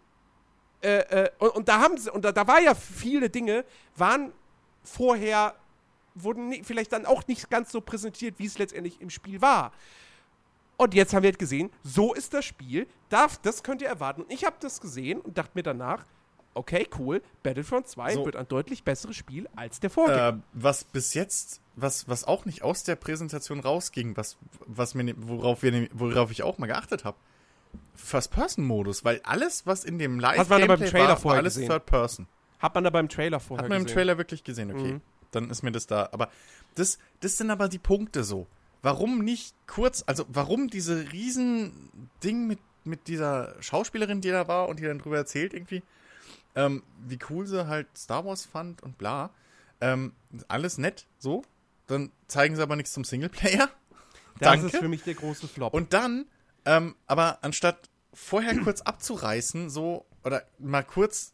äh, 0.82 1.00
äh, 1.00 1.30
und, 1.40 1.50
und, 1.50 1.70
da 1.70 1.80
haben 1.80 1.98
sie, 1.98 2.12
und 2.12 2.24
da, 2.24 2.32
da 2.32 2.48
war 2.48 2.62
ja 2.62 2.76
viele 2.76 3.30
Dinge, 3.30 3.66
waren 3.96 4.32
vorher, 4.84 5.56
wurden 6.16 6.50
nie, 6.50 6.64
vielleicht 6.64 6.94
dann 6.94 7.06
auch 7.06 7.28
nicht 7.28 7.50
ganz 7.50 7.72
so 7.72 7.82
präsentiert, 7.82 8.36
wie 8.38 8.46
es 8.46 8.58
letztendlich 8.58 9.02
im 9.02 9.10
Spiel 9.10 9.42
war. 9.42 9.74
Und 10.78 10.94
jetzt 10.94 11.14
haben 11.14 11.24
wir 11.24 11.30
halt 11.30 11.40
gesehen, 11.40 11.70
so 11.84 12.14
ist 12.14 12.34
das 12.34 12.46
Spiel, 12.46 12.88
darf, 13.10 13.38
das 13.38 13.64
könnt 13.64 13.82
ihr 13.82 13.88
erwarten. 13.88 14.24
Und 14.24 14.32
ich 14.32 14.46
habe 14.46 14.56
das 14.60 14.82
gesehen 14.82 15.22
und 15.22 15.38
dachte 15.38 15.52
mir 15.54 15.64
danach, 15.64 16.06
okay, 16.54 16.88
cool, 17.00 17.22
Battlefront 17.42 17.88
2 17.88 18.14
so. 18.16 18.26
wird 18.26 18.36
ein 18.36 18.48
deutlich 18.48 18.84
besseres 18.84 19.16
Spiel 19.16 19.48
als 19.56 19.80
der 19.80 19.90
Vorgänger. 19.90 20.30
Äh, 20.30 20.34
was 20.54 20.84
bis 20.84 21.14
jetzt, 21.14 21.62
was, 21.76 22.08
was 22.08 22.24
auch 22.24 22.46
nicht 22.46 22.64
aus 22.64 22.84
der 22.84 22.96
Präsentation 22.96 23.60
rausging, 23.60 24.16
was, 24.18 24.38
was 24.66 24.96
mir, 24.96 25.14
worauf, 25.18 25.64
wir, 25.64 25.88
worauf 25.94 26.32
ich 26.32 26.44
auch 26.44 26.58
mal 26.58 26.68
geachtet 26.68 27.04
habe. 27.06 27.18
First-Person-Modus, 27.96 29.04
weil 29.04 29.22
alles, 29.24 29.66
was 29.66 29.84
in 29.84 29.98
dem 29.98 30.20
live 30.20 30.38
Hat 30.38 30.50
man 30.50 30.62
da 30.62 30.68
beim 30.68 30.80
Trailer 30.80 31.10
war, 31.10 31.18
vorher 31.18 31.38
war 31.38 31.44
alles 31.44 31.56
Third-Person. 31.56 32.28
Hat 32.60 32.76
man 32.76 32.84
da 32.84 32.90
beim 32.90 33.10
Trailer 33.10 33.40
vorher 33.40 33.64
Hat 33.64 33.70
man 33.70 33.80
gesehen. 33.80 33.90
im 33.90 33.94
Trailer 33.94 34.18
wirklich 34.18 34.44
gesehen, 34.44 34.72
okay. 34.72 34.94
Mhm. 34.94 35.02
Dann 35.32 35.50
ist 35.50 35.64
mir 35.64 35.72
das 35.72 35.88
da. 35.88 36.10
Aber 36.12 36.30
das, 36.76 37.00
das 37.22 37.38
sind 37.38 37.50
aber 37.50 37.68
die 37.68 37.80
Punkte 37.80 38.24
so. 38.24 38.48
Warum 38.82 39.20
nicht 39.20 39.56
kurz, 39.66 40.04
also 40.06 40.26
warum 40.28 40.68
diese 40.68 41.12
riesen 41.12 42.10
Ding 42.24 42.48
mit, 42.48 42.60
mit 42.84 43.08
dieser 43.08 43.56
Schauspielerin, 43.62 44.22
die 44.22 44.30
da 44.30 44.48
war 44.48 44.70
und 44.70 44.80
die 44.80 44.84
dann 44.84 45.00
drüber 45.00 45.18
erzählt 45.18 45.54
irgendwie, 45.54 45.82
ähm, 46.56 46.84
wie 47.06 47.20
cool 47.30 47.48
sie 47.48 47.68
halt 47.68 47.88
Star 47.98 48.26
Wars 48.26 48.46
fand 48.46 48.84
und 48.84 48.98
bla. 48.98 49.32
Ähm, 49.82 50.14
alles 50.48 50.78
nett, 50.78 51.08
so. 51.18 51.44
Dann 51.88 52.12
zeigen 52.28 52.56
sie 52.56 52.62
aber 52.62 52.76
nichts 52.76 52.94
zum 52.94 53.04
Singleplayer. 53.04 53.70
Das 54.40 54.48
Danke. 54.50 54.66
ist 54.66 54.78
für 54.78 54.88
mich 54.90 55.04
der 55.04 55.14
große 55.14 55.48
Flop. 55.48 55.76
Und 55.76 55.94
dann, 55.94 56.26
ähm, 56.66 56.96
aber 57.06 57.44
anstatt 57.44 57.92
vorher 58.16 58.58
kurz 58.62 58.82
abzureißen, 58.82 59.70
so, 59.70 60.08
oder 60.24 60.44
mal 60.58 60.82
kurz 60.82 61.34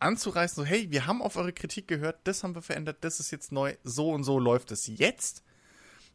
anzureißen, 0.00 0.62
so, 0.62 0.68
hey, 0.68 0.90
wir 0.90 1.06
haben 1.06 1.22
auf 1.22 1.36
eure 1.36 1.54
Kritik 1.54 1.88
gehört, 1.88 2.18
das 2.24 2.44
haben 2.44 2.54
wir 2.54 2.60
verändert, 2.60 2.98
das 3.00 3.20
ist 3.20 3.30
jetzt 3.30 3.52
neu, 3.52 3.74
so 3.84 4.10
und 4.10 4.22
so 4.22 4.38
läuft 4.38 4.70
es 4.70 4.86
jetzt. 4.86 5.44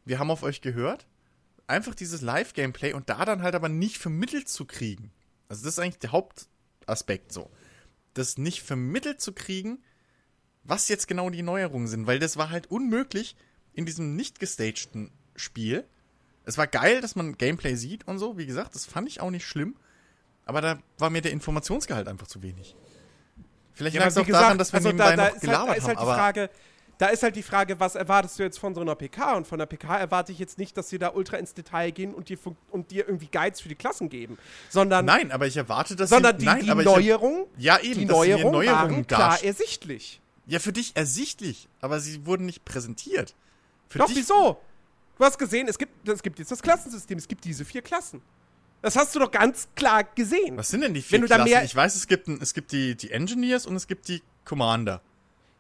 Wir 0.06 0.20
haben 0.20 0.30
auf 0.30 0.44
euch 0.44 0.62
gehört. 0.62 1.08
Einfach 1.66 1.96
dieses 1.96 2.22
Live-Gameplay 2.22 2.94
und 2.94 3.10
da 3.10 3.26
dann 3.26 3.42
halt 3.42 3.56
aber 3.56 3.68
nicht 3.68 3.98
vermittelt 3.98 4.48
zu 4.48 4.66
kriegen. 4.66 5.12
Also 5.50 5.64
das 5.64 5.74
ist 5.74 5.80
eigentlich 5.80 5.98
der 5.98 6.12
Hauptaspekt 6.12 7.34
so 7.34 7.50
das 8.14 8.38
nicht 8.38 8.62
vermittelt 8.62 9.22
zu 9.22 9.34
kriegen, 9.34 9.80
was 10.64 10.88
jetzt 10.89 11.07
genau 11.07 11.30
die 11.30 11.41
Neuerungen 11.41 11.88
sind, 11.88 12.07
weil 12.07 12.20
das 12.20 12.38
war 12.38 12.49
halt 12.49 12.70
unmöglich 12.70 13.36
in 13.74 13.86
diesem 13.86 14.16
nicht 14.16 14.39
gestagten 14.39 15.12
Spiel. 15.36 15.86
Es 16.45 16.57
war 16.57 16.68
geil, 16.68 17.01
dass 17.01 17.16
man 17.16 17.38
Gameplay 17.38 17.76
sieht 17.76 18.07
und 18.07 18.20
so, 18.20 18.38
wie 18.38 18.45
gesagt, 18.45 18.76
das 18.76 18.86
fand 18.86 19.07
ich 19.07 19.22
auch 19.22 19.32
nicht 19.32 19.45
schlimm, 19.45 19.76
aber 20.45 20.62
da 20.62 20.80
war 20.97 21.09
mir 21.09 21.22
der 21.22 21.32
Informationsgehalt 21.32 22.07
einfach 22.07 22.28
zu 22.28 22.41
wenig. 22.41 22.76
Vielleicht 23.74 23.95
Ja, 23.95 24.01
lag 24.01 24.09
es 24.09 24.18
auch 24.18 24.28
wie 24.28 24.32
daran, 24.32 24.57
gesagt, 24.57 24.62
dass 24.62 24.74
wir 24.74 24.78
also 24.78 24.89
nebenbei 24.89 25.16
da, 25.16 25.16
da 25.16 25.24
noch 25.24 25.32
halt, 25.32 25.41
gelabert 25.41 25.70
da 25.70 25.74
ist 25.74 25.88
halt 25.88 25.97
haben, 25.97 26.07
die 26.07 26.14
Frage, 26.14 26.49
da 27.02 27.08
ist 27.08 27.24
halt 27.24 27.36
die 27.36 27.41
Frage, 27.41 27.80
was 27.80 27.95
erwartest 27.95 28.38
du 28.38 28.43
jetzt 28.43 28.60
von 28.60 28.76
so 28.76 28.82
einer 28.82 28.93
PK? 28.93 29.34
Und 29.34 29.47
von 29.47 29.58
der 29.58 29.66
PK 29.66 29.97
erwarte 29.97 30.32
ich 30.32 30.38
jetzt 30.38 30.60
nicht, 30.60 30.78
dass 30.78 30.89
sie 30.89 30.99
da 30.99 31.10
ultra 31.10 31.38
ins 31.38 31.56
Detail 31.56 31.89
gehen 31.89 32.14
und 32.14 32.30
dir, 32.30 32.38
und 32.70 32.91
dir 32.91 33.08
irgendwie 33.08 33.26
Guides 33.26 33.60
für 33.60 33.70
die 33.70 33.76
Klassen 33.76 34.08
geben, 34.08 34.38
sondern, 34.70 35.06
nein, 35.06 35.32
aber 35.32 35.47
ich 35.47 35.58
erwarte, 35.58 35.95
dass 35.95 36.12
sondern 36.12 36.34
sie, 36.34 36.41
die, 36.41 36.45
nein, 36.45 36.60
die 36.64 36.84
Neuerung, 36.84 37.47
ich, 37.58 37.64
ja 37.64 37.80
eben, 37.80 38.02
die 38.02 38.06
mir 38.06 38.52
Neuerungen 38.52 39.08
klar 39.08 39.43
ersichtlich. 39.43 40.22
Ja, 40.45 40.60
für 40.60 40.74
dich 40.74 40.95
ersichtlich, 40.95 41.68
aber 41.80 41.99
sie 41.99 42.24
wurden 42.28 42.45
nicht 42.45 42.66
präsentiert. 42.66 43.34
Für 43.88 43.97
Doch, 43.97 44.06
dich, 44.06 44.18
wieso? 44.18 44.62
Du 45.18 45.26
hast 45.26 45.39
gesehen, 45.39 45.68
es 45.68 45.80
gibt, 45.80 46.08
es 46.08 46.22
gibt 46.22 46.38
jetzt 46.38 46.52
das 46.52 46.62
Klassensystem, 46.62 47.18
es 47.18 47.28
gibt 47.28 47.45
diese 47.45 47.66
vier 47.66 47.82
Klassen. 47.82 48.22
Das 48.84 48.95
hast 48.95 49.16
du 49.16 49.20
doch 49.20 49.32
ganz 49.32 49.68
klar 49.76 50.04
gesehen. 50.04 50.56
Was 50.56 50.70
sind 50.70 50.82
denn 50.82 50.93
die 50.93 51.02
vier 51.02 51.26
Klassen? 51.26 51.66
ich 51.66 51.76
weiß, 51.76 51.95
es 51.95 52.06
gibt, 52.06 52.28
ein, 52.28 52.39
es 52.43 52.54
gibt 52.54 52.72
die, 52.72 52.95
die 52.95 53.10
Engineers 53.10 53.66
und 53.66 53.76
es 53.76 53.88
gibt 53.88 54.08
die 54.08 54.22
Commander. 54.45 55.02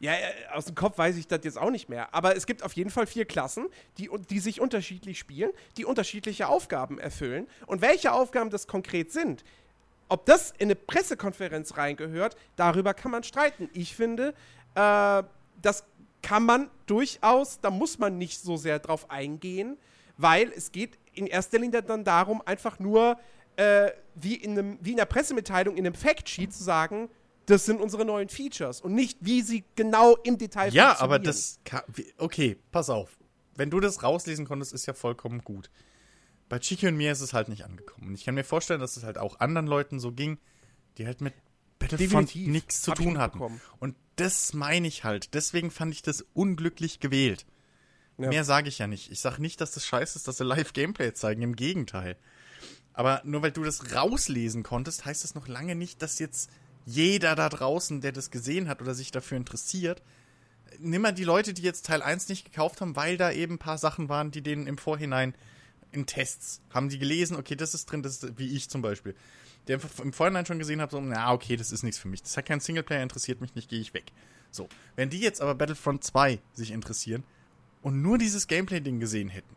Ja, 0.01 0.13
äh, 0.13 0.33
aus 0.53 0.65
dem 0.65 0.73
Kopf 0.73 0.97
weiß 0.97 1.15
ich 1.17 1.27
das 1.27 1.41
jetzt 1.43 1.59
auch 1.59 1.69
nicht 1.69 1.87
mehr. 1.87 2.13
Aber 2.13 2.35
es 2.35 2.47
gibt 2.47 2.63
auf 2.63 2.73
jeden 2.73 2.89
Fall 2.89 3.05
vier 3.05 3.25
Klassen, 3.25 3.67
die, 3.99 4.09
die 4.29 4.39
sich 4.39 4.59
unterschiedlich 4.59 5.19
spielen, 5.19 5.51
die 5.77 5.85
unterschiedliche 5.85 6.47
Aufgaben 6.47 6.99
erfüllen. 6.99 7.47
Und 7.67 7.81
welche 7.81 8.11
Aufgaben 8.11 8.49
das 8.49 8.67
konkret 8.67 9.11
sind, 9.11 9.43
ob 10.09 10.25
das 10.25 10.51
in 10.57 10.67
eine 10.67 10.75
Pressekonferenz 10.75 11.77
reingehört, 11.77 12.35
darüber 12.55 12.95
kann 12.95 13.11
man 13.11 13.23
streiten. 13.23 13.69
Ich 13.73 13.95
finde, 13.95 14.33
äh, 14.73 15.23
das 15.61 15.85
kann 16.23 16.43
man 16.43 16.71
durchaus, 16.87 17.59
da 17.61 17.69
muss 17.69 17.99
man 17.99 18.17
nicht 18.17 18.41
so 18.41 18.57
sehr 18.57 18.79
drauf 18.79 19.09
eingehen, 19.11 19.77
weil 20.17 20.51
es 20.51 20.71
geht 20.71 20.97
in 21.13 21.27
erster 21.27 21.59
Linie 21.59 21.83
dann 21.83 22.03
darum, 22.03 22.41
einfach 22.45 22.79
nur 22.79 23.19
äh, 23.55 23.91
wie, 24.15 24.35
in 24.35 24.51
einem, 24.51 24.79
wie 24.81 24.93
in 24.93 24.99
einer 24.99 25.05
Pressemitteilung, 25.05 25.77
in 25.77 25.85
einem 25.85 25.95
Factsheet 25.95 26.53
zu 26.53 26.63
sagen, 26.63 27.07
das 27.51 27.65
sind 27.65 27.79
unsere 27.81 28.05
neuen 28.05 28.29
Features 28.29 28.81
und 28.81 28.93
nicht, 28.95 29.17
wie 29.21 29.41
sie 29.41 29.63
genau 29.75 30.15
im 30.23 30.37
Detail 30.37 30.73
Ja, 30.73 30.89
funktionieren. 30.95 31.03
aber 31.15 31.19
das. 31.19 31.59
kann- 31.65 31.83
Okay, 32.17 32.57
pass 32.71 32.89
auf. 32.89 33.17
Wenn 33.55 33.69
du 33.69 33.79
das 33.79 34.01
rauslesen 34.03 34.45
konntest, 34.45 34.73
ist 34.73 34.85
ja 34.85 34.93
vollkommen 34.93 35.41
gut. 35.43 35.69
Bei 36.49 36.59
Chiki 36.59 36.87
und 36.87 36.95
mir 36.97 37.11
ist 37.11 37.21
es 37.21 37.33
halt 37.33 37.47
nicht 37.49 37.63
angekommen. 37.63 38.07
Und 38.09 38.15
ich 38.15 38.25
kann 38.25 38.35
mir 38.35 38.43
vorstellen, 38.43 38.79
dass 38.79 38.97
es 38.97 39.03
halt 39.03 39.17
auch 39.17 39.39
anderen 39.39 39.67
Leuten 39.67 39.99
so 39.99 40.11
ging, 40.11 40.37
die 40.97 41.05
halt 41.05 41.21
mit 41.21 41.33
Battlefront 41.79 42.35
nichts 42.35 42.81
zu 42.81 42.91
tun 42.91 43.17
hatten. 43.17 43.37
mitbekommen. 43.39 43.61
Und 43.79 43.95
das 44.17 44.53
meine 44.53 44.87
ich 44.87 45.03
halt. 45.03 45.33
Deswegen 45.33 45.71
fand 45.71 45.93
ich 45.93 46.01
das 46.01 46.25
unglücklich 46.33 46.99
gewählt. 46.99 47.45
Ja. 48.17 48.27
Mehr 48.29 48.43
sage 48.43 48.67
ich 48.69 48.77
ja 48.79 48.87
nicht. 48.87 49.11
Ich 49.11 49.19
sage 49.21 49.41
nicht, 49.41 49.61
dass 49.61 49.71
das 49.71 49.85
scheiße 49.85 50.17
ist, 50.17 50.27
dass 50.27 50.37
sie 50.37 50.43
Live-Gameplay 50.43 51.13
zeigen. 51.13 51.41
Im 51.41 51.55
Gegenteil. 51.55 52.17
Aber 52.93 53.21
nur 53.23 53.41
weil 53.41 53.51
du 53.51 53.63
das 53.63 53.95
rauslesen 53.95 54.63
konntest, 54.63 55.05
heißt 55.05 55.23
das 55.23 55.33
noch 55.33 55.47
lange 55.47 55.75
nicht, 55.75 56.01
dass 56.01 56.19
jetzt 56.19 56.49
jeder 56.85 57.35
da 57.35 57.49
draußen, 57.49 58.01
der 58.01 58.11
das 58.11 58.31
gesehen 58.31 58.67
hat 58.67 58.81
oder 58.81 58.93
sich 58.93 59.11
dafür 59.11 59.37
interessiert, 59.37 60.01
nimm 60.79 61.01
mal 61.01 61.11
die 61.11 61.23
Leute, 61.23 61.53
die 61.53 61.61
jetzt 61.61 61.85
Teil 61.85 62.01
1 62.01 62.29
nicht 62.29 62.45
gekauft 62.45 62.81
haben, 62.81 62.95
weil 62.95 63.17
da 63.17 63.31
eben 63.31 63.55
ein 63.55 63.59
paar 63.59 63.77
Sachen 63.77 64.09
waren, 64.09 64.31
die 64.31 64.41
denen 64.41 64.67
im 64.67 64.77
Vorhinein 64.77 65.35
in 65.91 66.05
Tests 66.05 66.61
haben 66.73 66.89
die 66.89 66.99
gelesen, 66.99 67.35
okay, 67.35 67.55
das 67.55 67.73
ist 67.73 67.85
drin, 67.85 68.01
das 68.01 68.23
ist, 68.23 68.39
wie 68.39 68.55
ich 68.55 68.69
zum 68.69 68.81
Beispiel, 68.81 69.13
der 69.67 69.79
im 70.01 70.13
Vorhinein 70.13 70.45
schon 70.45 70.59
gesehen 70.59 70.81
hat, 70.81 70.91
so, 70.91 71.01
na, 71.01 71.33
okay, 71.33 71.57
das 71.57 71.71
ist 71.71 71.83
nichts 71.83 71.99
für 71.99 72.07
mich. 72.07 72.23
Das 72.23 72.37
hat 72.37 72.45
keinen 72.45 72.61
Singleplayer, 72.61 73.03
interessiert 73.03 73.41
mich 73.41 73.55
nicht, 73.55 73.69
gehe 73.69 73.79
ich 73.79 73.93
weg. 73.93 74.05
So, 74.51 74.67
wenn 74.95 75.09
die 75.09 75.19
jetzt 75.19 75.41
aber 75.41 75.53
Battlefront 75.55 76.03
2 76.03 76.39
sich 76.53 76.71
interessieren 76.71 77.23
und 77.81 78.01
nur 78.01 78.17
dieses 78.17 78.47
Gameplay-Ding 78.47 78.99
gesehen 78.99 79.29
hätten, 79.29 79.55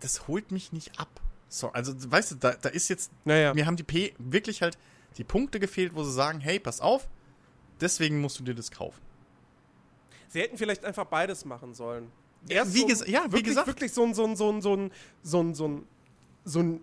das 0.00 0.28
holt 0.28 0.50
mich 0.50 0.72
nicht 0.72 0.98
ab. 0.98 1.20
So, 1.48 1.70
also, 1.72 1.94
weißt 1.96 2.32
du, 2.32 2.34
da, 2.36 2.52
da 2.54 2.68
ist 2.68 2.88
jetzt, 2.88 3.10
Naja. 3.24 3.54
mir 3.54 3.66
haben 3.66 3.76
die 3.76 3.84
P 3.84 4.14
wirklich 4.18 4.62
halt 4.62 4.78
die 5.16 5.24
Punkte 5.24 5.60
gefehlt, 5.60 5.94
wo 5.94 6.02
sie 6.04 6.12
sagen, 6.12 6.40
hey, 6.40 6.58
pass 6.58 6.80
auf, 6.80 7.08
deswegen 7.80 8.20
musst 8.20 8.38
du 8.38 8.44
dir 8.44 8.54
das 8.54 8.70
kaufen. 8.70 9.00
Sie 10.28 10.40
hätten 10.40 10.58
vielleicht 10.58 10.84
einfach 10.84 11.06
beides 11.06 11.44
machen 11.44 11.74
sollen. 11.74 12.10
Erst 12.48 12.74
wie 12.74 12.92
so 12.92 13.04
ja, 13.04 13.24
wie 13.26 13.32
wirklich, 13.32 13.44
gesagt. 13.44 13.66
Wirklich 13.68 13.92
so 13.92 14.04
ein, 14.04 14.14
so 14.14 14.26
ein, 14.26 14.36
so 14.36 14.52
ein, 14.52 14.60
so 14.60 14.74
ein, 14.74 14.90
so 15.22 15.42
ein, 15.42 15.54
so 15.54 15.68
ein, 15.68 15.86
so 16.44 16.60
ein, 16.60 16.82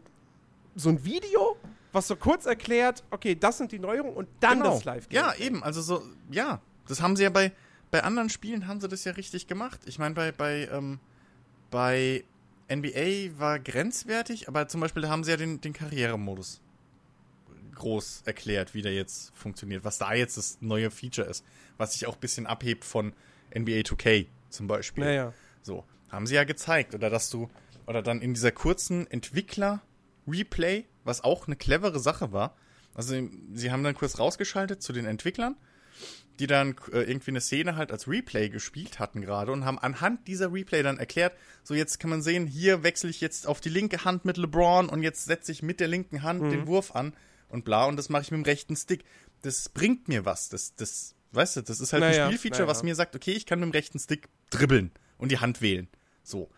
so 0.75 0.89
ein 0.89 1.03
Video, 1.03 1.57
was 1.91 2.07
so 2.07 2.15
kurz 2.15 2.45
erklärt, 2.45 3.03
okay, 3.11 3.35
das 3.35 3.57
sind 3.57 3.71
die 3.71 3.79
Neuerungen 3.79 4.15
und 4.15 4.27
dann 4.39 4.61
das 4.61 4.85
live 4.85 5.09
Genau. 5.09 5.27
Ja, 5.27 5.35
eben, 5.35 5.63
also 5.63 5.81
so, 5.81 6.01
ja, 6.29 6.61
das 6.87 7.01
haben 7.01 7.15
sie 7.15 7.23
ja 7.23 7.29
bei, 7.29 7.51
bei 7.91 8.03
anderen 8.03 8.29
Spielen 8.29 8.67
haben 8.67 8.79
sie 8.79 8.87
das 8.87 9.03
ja 9.03 9.11
richtig 9.11 9.47
gemacht. 9.47 9.81
Ich 9.85 9.99
meine, 9.99 10.15
bei, 10.15 10.31
bei, 10.31 10.69
ähm, 10.71 10.99
bei 11.69 12.23
NBA 12.71 13.37
war 13.37 13.59
grenzwertig, 13.59 14.47
aber 14.47 14.67
zum 14.69 14.79
Beispiel 14.79 15.01
da 15.01 15.09
haben 15.09 15.23
sie 15.25 15.31
ja 15.31 15.37
den, 15.37 15.59
den 15.59 15.73
Karrieremodus 15.73 16.61
groß 17.81 18.23
erklärt, 18.25 18.73
wie 18.73 18.81
der 18.81 18.93
jetzt 18.93 19.31
funktioniert, 19.35 19.83
was 19.83 19.97
da 19.97 20.13
jetzt 20.13 20.37
das 20.37 20.57
neue 20.61 20.89
Feature 20.91 21.27
ist, 21.27 21.43
was 21.77 21.93
sich 21.93 22.05
auch 22.07 22.15
ein 22.15 22.19
bisschen 22.21 22.45
abhebt 22.47 22.85
von 22.85 23.13
NBA 23.55 23.81
2K 23.81 24.27
zum 24.49 24.67
Beispiel. 24.67 25.03
Naja. 25.03 25.33
So, 25.61 25.83
haben 26.09 26.25
sie 26.27 26.35
ja 26.35 26.43
gezeigt. 26.43 26.93
Oder 26.95 27.09
dass 27.09 27.29
du, 27.29 27.49
oder 27.87 28.01
dann 28.01 28.21
in 28.21 28.33
dieser 28.33 28.51
kurzen 28.51 29.05
Entwickler-Replay, 29.07 30.85
was 31.03 31.23
auch 31.23 31.47
eine 31.47 31.55
clevere 31.55 31.99
Sache 31.99 32.31
war. 32.31 32.55
Also, 32.93 33.15
sie 33.53 33.71
haben 33.71 33.83
dann 33.83 33.95
kurz 33.95 34.19
rausgeschaltet 34.19 34.81
zu 34.81 34.93
den 34.93 35.05
Entwicklern, 35.05 35.55
die 36.39 36.47
dann 36.47 36.75
äh, 36.91 36.99
irgendwie 37.01 37.31
eine 37.31 37.41
Szene 37.41 37.75
halt 37.75 37.91
als 37.91 38.07
Replay 38.07 38.49
gespielt 38.49 38.99
hatten 38.99 39.21
gerade 39.21 39.51
und 39.51 39.65
haben 39.65 39.79
anhand 39.79 40.27
dieser 40.27 40.51
Replay 40.51 40.81
dann 40.83 40.97
erklärt, 40.97 41.33
so 41.63 41.73
jetzt 41.73 41.99
kann 41.99 42.09
man 42.09 42.21
sehen, 42.21 42.47
hier 42.47 42.83
wechsle 42.83 43.09
ich 43.09 43.21
jetzt 43.21 43.47
auf 43.47 43.61
die 43.61 43.69
linke 43.69 44.03
Hand 44.05 44.25
mit 44.25 44.37
LeBron 44.37 44.89
und 44.89 45.03
jetzt 45.03 45.25
setze 45.25 45.51
ich 45.51 45.61
mit 45.61 45.79
der 45.79 45.87
linken 45.87 46.23
Hand 46.23 46.41
Mhm. 46.41 46.49
den 46.49 46.67
Wurf 46.67 46.95
an 46.95 47.13
und 47.51 47.65
bla 47.65 47.85
und 47.85 47.97
das 47.97 48.09
mache 48.09 48.23
ich 48.23 48.31
mit 48.31 48.39
dem 48.39 48.45
rechten 48.45 48.75
Stick. 48.75 49.03
Das 49.43 49.69
bringt 49.69 50.07
mir 50.07 50.25
was. 50.25 50.49
Das, 50.49 50.75
das, 50.75 51.15
weißt 51.31 51.57
du, 51.57 51.61
das 51.61 51.79
ist 51.79 51.93
halt 51.93 52.01
Naja, 52.01 52.25
ein 52.27 52.31
Spielfeature, 52.33 52.67
was 52.67 52.79
naja. 52.79 52.91
mir 52.91 52.95
sagt, 52.95 53.15
okay, 53.15 53.31
ich 53.33 53.45
kann 53.45 53.59
mit 53.59 53.67
dem 53.67 53.71
rechten 53.71 53.99
Stick 53.99 54.27
dribbeln 54.49 54.91
und 55.17 55.31
die 55.31 55.39
Hand 55.39 55.61
wählen. 55.61 55.87
So. 56.23 56.49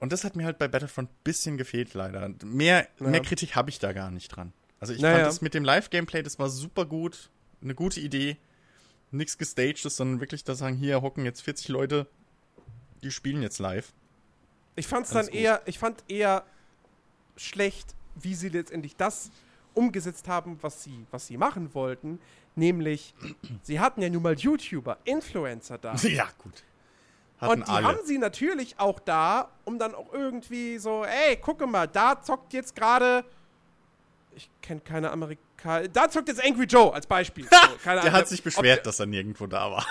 Und 0.00 0.12
das 0.12 0.24
hat 0.24 0.36
mir 0.36 0.44
halt 0.44 0.58
bei 0.58 0.68
Battlefront 0.68 1.10
ein 1.10 1.14
bisschen 1.24 1.56
gefehlt, 1.56 1.94
leider. 1.94 2.28
Mehr, 2.44 2.88
Ja. 3.00 3.06
mehr 3.08 3.22
Kritik 3.22 3.56
habe 3.56 3.70
ich 3.70 3.78
da 3.78 3.92
gar 3.92 4.10
nicht 4.10 4.28
dran. 4.28 4.52
Also 4.80 4.92
ich 4.92 5.00
Naja. 5.00 5.14
fand 5.16 5.26
das 5.26 5.40
mit 5.40 5.54
dem 5.54 5.64
Live-Gameplay, 5.64 6.22
das 6.22 6.38
war 6.38 6.50
super 6.50 6.84
gut, 6.84 7.30
eine 7.62 7.74
gute 7.74 8.00
Idee. 8.00 8.36
Nichts 9.10 9.38
gestagedes, 9.38 9.96
sondern 9.96 10.20
wirklich 10.20 10.44
da 10.44 10.54
sagen, 10.54 10.76
hier 10.76 11.00
hocken 11.00 11.24
jetzt 11.24 11.40
40 11.42 11.68
Leute, 11.68 12.06
die 13.02 13.10
spielen 13.10 13.40
jetzt 13.42 13.60
live. 13.60 13.92
Ich 14.76 14.86
fand 14.88 15.06
es 15.06 15.12
Alles 15.12 15.26
dann 15.26 15.32
gut. 15.32 15.40
eher, 15.42 15.62
ich 15.66 15.78
fand 15.78 16.02
eher 16.08 16.44
schlecht, 17.36 17.94
wie 18.16 18.34
sie 18.34 18.48
letztendlich 18.48 18.96
das 18.96 19.30
umgesetzt 19.74 20.28
haben, 20.28 20.58
was 20.62 20.82
sie, 20.82 21.06
was 21.10 21.26
sie 21.26 21.36
machen 21.36 21.74
wollten. 21.74 22.20
Nämlich, 22.56 23.14
sie 23.62 23.80
hatten 23.80 24.00
ja 24.00 24.08
nun 24.08 24.22
mal 24.22 24.34
YouTuber, 24.34 24.98
Influencer 25.04 25.78
da. 25.78 25.94
ja, 26.02 26.28
gut. 26.38 26.62
Hatten 27.40 27.52
Und 27.60 27.68
die 27.68 27.72
alle. 27.72 27.86
haben 27.86 27.98
sie 28.04 28.18
natürlich 28.18 28.78
auch 28.78 29.00
da, 29.00 29.50
um 29.64 29.78
dann 29.78 29.94
auch 29.94 30.12
irgendwie 30.12 30.78
so, 30.78 31.04
ey, 31.04 31.36
gucke 31.36 31.66
mal, 31.66 31.88
da 31.88 32.20
zockt 32.22 32.52
jetzt 32.52 32.76
gerade, 32.76 33.24
ich 34.36 34.48
kenne 34.62 34.80
keine 34.80 35.10
Amerikaner, 35.10 35.88
da 35.88 36.08
zockt 36.08 36.28
jetzt 36.28 36.44
Angry 36.44 36.64
Joe 36.64 36.92
als 36.94 37.06
Beispiel. 37.06 37.44
So, 37.44 37.50
Der 37.84 38.00
Ahnung, 38.00 38.12
hat 38.12 38.28
sich 38.28 38.42
beschwert, 38.42 38.86
dass 38.86 39.00
er 39.00 39.06
nirgendwo 39.06 39.46
da 39.46 39.70
war. 39.70 39.86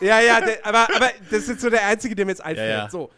ja, 0.00 0.20
ja, 0.20 0.40
der, 0.44 0.66
aber, 0.66 0.94
aber 0.94 1.10
das 1.30 1.48
ist 1.48 1.60
so 1.60 1.70
der 1.70 1.86
einzige, 1.86 2.16
der 2.16 2.26
mir 2.26 2.32
jetzt 2.32 2.44
einfällt. 2.44 2.70
Ja, 2.70 2.84
ja. 2.84 2.90
So. 2.90 3.10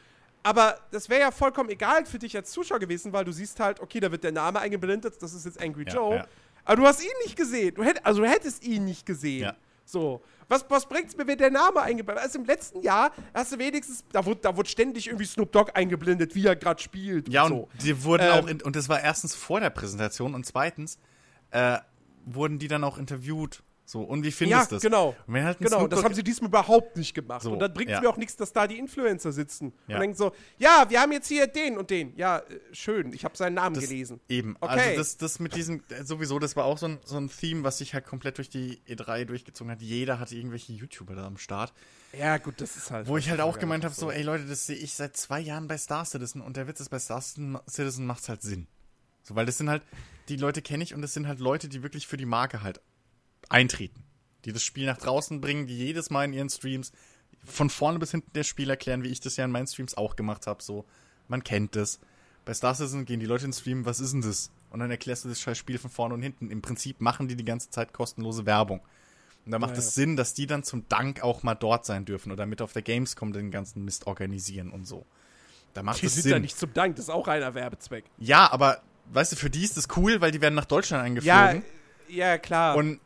Aber 0.43 0.79
das 0.91 1.09
wäre 1.09 1.21
ja 1.21 1.31
vollkommen 1.31 1.69
egal 1.71 2.07
für 2.07 2.19
dich 2.19 2.35
als 2.37 2.51
Zuschauer 2.51 2.79
gewesen, 2.79 3.13
weil 3.13 3.25
du 3.25 3.33
siehst 3.33 3.61
halt, 3.61 3.81
okay, 3.81 4.01
da 4.01 4.11
wird 4.11 4.25
der 4.25 4.33
Name 4.33 4.59
eingeblendet, 4.61 5.23
das 5.23 5.35
ist 5.35 5.45
jetzt 5.45 5.61
Angry 5.61 5.85
Ja, 5.87 5.95
Joe. 5.95 6.15
ja. 6.17 6.27
Aber 6.65 6.77
du 6.77 6.87
hast 6.87 7.03
ihn 7.03 7.11
nicht 7.25 7.37
gesehen. 7.37 7.75
Du 7.75 7.83
hätt, 7.83 8.05
also 8.07 8.23
du 8.23 8.29
hättest 8.29 8.65
ihn 8.65 8.85
nicht 8.85 9.05
gesehen. 9.07 9.43
Ja. 9.43 9.55
So. 9.85 10.23
Was, 10.49 10.65
was 10.69 10.87
bringt's 10.89 11.17
mir, 11.17 11.27
wenn 11.27 11.39
der 11.39 11.51
Name 11.51 11.81
eingeblendet 11.81 12.25
Also 12.25 12.39
im 12.39 12.45
letzten 12.45 12.81
Jahr 12.83 13.13
hast 13.35 13.53
du 13.53 13.59
wenigstens, 13.59 14.05
da 14.13 14.25
wurde, 14.25 14.41
da 14.41 14.57
wurde 14.57 14.69
ständig 14.69 15.07
irgendwie 15.07 15.25
Snoop 15.27 15.53
Dogg 15.53 15.71
eingeblendet, 15.75 16.35
wie 16.35 16.47
er 16.47 16.57
gerade 16.57 16.83
spielt. 16.83 17.29
Ja, 17.29 17.45
und 17.45 17.51
so. 17.51 17.69
die 17.83 18.03
wurden 18.03 18.23
Ähm, 18.27 18.33
auch, 18.33 18.47
in, 18.49 18.63
und 18.63 18.75
das 18.77 18.89
war 18.89 19.01
erstens 19.01 19.35
vor 19.35 19.61
der 19.61 19.71
Präsentation 19.71 20.35
und 20.35 20.45
zweitens 20.47 20.99
äh, 21.51 21.79
wurden 22.25 22.59
die 22.59 22.67
dann 22.69 22.83
auch 22.85 22.99
interviewt. 22.99 23.63
So, 23.91 24.03
und 24.03 24.23
wie 24.23 24.31
findest 24.31 24.71
du 24.71 24.75
Ja, 24.75 24.77
das? 24.77 24.83
genau. 24.83 25.17
Und 25.27 25.35
wenn 25.35 25.45
halt 25.45 25.59
Genau, 25.59 25.89
das 25.89 26.05
haben 26.05 26.15
sie 26.15 26.23
diesmal 26.23 26.47
überhaupt 26.49 26.97
nicht 26.97 27.13
gemacht. 27.13 27.43
So, 27.43 27.53
und 27.53 27.59
dann 27.59 27.75
bringt 27.75 27.91
es 27.91 27.97
ja. 27.97 28.01
mir 28.01 28.09
auch 28.09 28.19
nichts, 28.19 28.37
dass 28.37 28.53
da 28.53 28.69
die 28.69 28.79
Influencer 28.79 29.33
sitzen 29.33 29.73
Ja. 29.89 29.97
und 29.97 30.03
denken 30.03 30.17
so, 30.17 30.31
ja, 30.59 30.87
wir 30.89 31.01
haben 31.01 31.11
jetzt 31.11 31.27
hier 31.27 31.49
den 31.49 31.77
und 31.77 31.91
den. 31.91 32.15
Ja, 32.17 32.39
äh, 32.39 32.61
schön, 32.71 33.13
ich 33.13 33.25
habe 33.25 33.37
seinen 33.37 33.55
Namen 33.55 33.75
das, 33.75 33.83
gelesen. 33.89 34.21
Eben. 34.29 34.55
Okay. 34.61 34.79
Also 34.79 34.97
das, 34.97 35.17
das 35.17 35.41
mit 35.41 35.57
diesem, 35.57 35.83
äh, 35.89 36.05
sowieso, 36.05 36.39
das 36.39 36.55
war 36.55 36.67
auch 36.67 36.79
so 36.79 36.87
ein, 36.87 37.01
so 37.05 37.17
ein 37.17 37.29
Theme, 37.29 37.65
was 37.65 37.79
sich 37.79 37.93
halt 37.93 38.07
komplett 38.07 38.39
durch 38.39 38.49
die 38.49 38.81
E3 38.87 39.25
durchgezogen 39.25 39.73
hat. 39.73 39.83
Jeder 39.83 40.21
hatte 40.21 40.37
irgendwelche 40.37 40.73
YouTuber 40.73 41.17
da 41.17 41.27
am 41.27 41.37
Start. 41.37 41.73
Ja, 42.17 42.39
gut, 42.39 42.61
das 42.61 42.77
ist 42.77 42.93
halt. 42.93 43.09
Wo 43.09 43.17
ich 43.17 43.29
halt 43.29 43.41
auch 43.41 43.59
gemeint 43.59 43.85
habe, 43.85 43.93
so, 43.93 44.13
ey 44.13 44.23
Leute, 44.23 44.45
das 44.45 44.67
sehe 44.67 44.77
ich 44.77 44.95
seit 44.95 45.17
zwei 45.17 45.41
Jahren 45.41 45.67
bei 45.67 45.77
Star 45.77 46.05
Citizen 46.05 46.43
und 46.43 46.57
der 46.57 46.69
Witz 46.69 46.79
ist, 46.79 46.91
bei 46.91 47.01
Star 47.01 47.21
Citizen 47.21 48.07
macht's 48.07 48.29
halt 48.29 48.43
Sinn. 48.43 48.69
So, 49.25 49.35
weil 49.35 49.47
das 49.47 49.59
sind 49.59 49.69
halt, 49.69 49.83
die 50.29 50.37
Leute 50.37 50.63
kenne 50.63 50.85
ich 50.85 50.95
und 50.95 51.03
das 51.03 51.13
sind 51.13 51.27
halt 51.27 51.41
Leute, 51.41 51.69
die 51.69 51.83
wirklich 51.83 52.07
für 52.07 52.17
die 52.17 52.25
Marke 52.25 52.63
halt 52.63 52.81
eintreten. 53.51 54.05
die 54.47 54.53
das 54.53 54.63
Spiel 54.63 54.87
nach 54.87 54.97
draußen 54.97 55.43
bringen, 55.43 55.67
die 55.67 55.77
jedes 55.77 56.09
Mal 56.09 56.25
in 56.25 56.33
ihren 56.33 56.49
Streams 56.49 56.93
von 57.45 57.69
vorne 57.69 57.99
bis 57.99 58.11
hinten 58.11 58.31
das 58.33 58.47
Spiel 58.47 58.71
erklären, 58.71 59.03
wie 59.03 59.09
ich 59.09 59.21
das 59.21 59.37
ja 59.37 59.45
in 59.45 59.51
meinen 59.51 59.67
Streams 59.67 59.97
auch 59.97 60.17
gemacht 60.17 60.47
habe. 60.47 60.63
So, 60.63 60.87
man 61.29 61.45
kennt 61.45 61.77
das. 61.77 62.01
Bei 62.45 62.55
Star 62.55 62.75
Citizen 62.75 63.05
gehen 63.05 63.21
die 63.21 63.27
Leute 63.27 63.45
ins 63.45 63.61
Stream, 63.61 63.85
was 63.85 64.01
ist 64.01 64.13
denn 64.13 64.23
das? 64.23 64.51
Und 64.71 64.81
dann 64.81 64.91
erklärst 64.91 65.25
du 65.25 65.29
das 65.29 65.41
scheiß 65.41 65.59
Spiel 65.59 65.79
von 65.79 65.91
vorne 65.91 66.15
und 66.15 66.23
hinten. 66.23 66.51
Im 66.51 66.63
Prinzip 66.63 67.01
machen 67.01 67.29
die 67.29 67.37
die 67.37 67.45
ganze 67.45 67.71
Zeit 67.71 67.93
kostenlose 67.93 68.47
Werbung. 68.47 68.81
Und 69.45 69.53
da 69.53 69.59
macht 69.59 69.73
es 69.73 69.79
ja, 69.79 69.85
ja. 69.85 69.91
Sinn, 69.91 70.17
dass 70.17 70.35
die 70.35 70.47
dann 70.47 70.63
zum 70.63 70.89
Dank 70.89 71.23
auch 71.23 71.43
mal 71.43 71.55
dort 71.55 71.85
sein 71.85 72.05
dürfen 72.05 72.31
oder 72.31 72.47
mit 72.47 72.63
auf 72.63 72.73
der 72.73 72.83
Gamescom 72.83 73.33
den 73.33 73.51
ganzen 73.51 73.85
Mist 73.85 74.07
organisieren 74.07 74.71
und 74.71 74.87
so. 74.87 75.07
Da 75.75 75.83
macht 75.83 76.03
die 76.03 76.07
es 76.07 76.15
sind 76.15 76.23
Sinn. 76.23 76.33
ja 76.33 76.39
nicht 76.39 76.59
zum 76.59 76.73
Dank, 76.73 76.97
das 76.97 77.07
ist 77.07 77.11
auch 77.11 77.27
reiner 77.27 77.55
Werbezweck. 77.55 78.05
Ja, 78.19 78.51
aber 78.53 78.83
weißt 79.13 79.33
du, 79.33 79.37
für 79.37 79.51
die 79.51 79.65
ist 79.65 79.77
das 79.77 79.89
cool, 79.97 80.21
weil 80.21 80.31
die 80.31 80.41
werden 80.41 80.55
nach 80.55 80.65
Deutschland 80.65 81.05
eingeflogen. 81.05 81.63
Ja, 82.09 82.27
ja 82.33 82.39
klar. 82.39 82.77
Und 82.77 83.01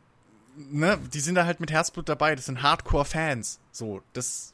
ne, 0.55 0.99
die 1.13 1.19
sind 1.19 1.35
da 1.35 1.45
halt 1.45 1.59
mit 1.59 1.71
Herzblut 1.71 2.09
dabei. 2.09 2.35
Das 2.35 2.45
sind 2.45 2.61
Hardcore-Fans. 2.61 3.59
So, 3.71 4.01
das, 4.13 4.53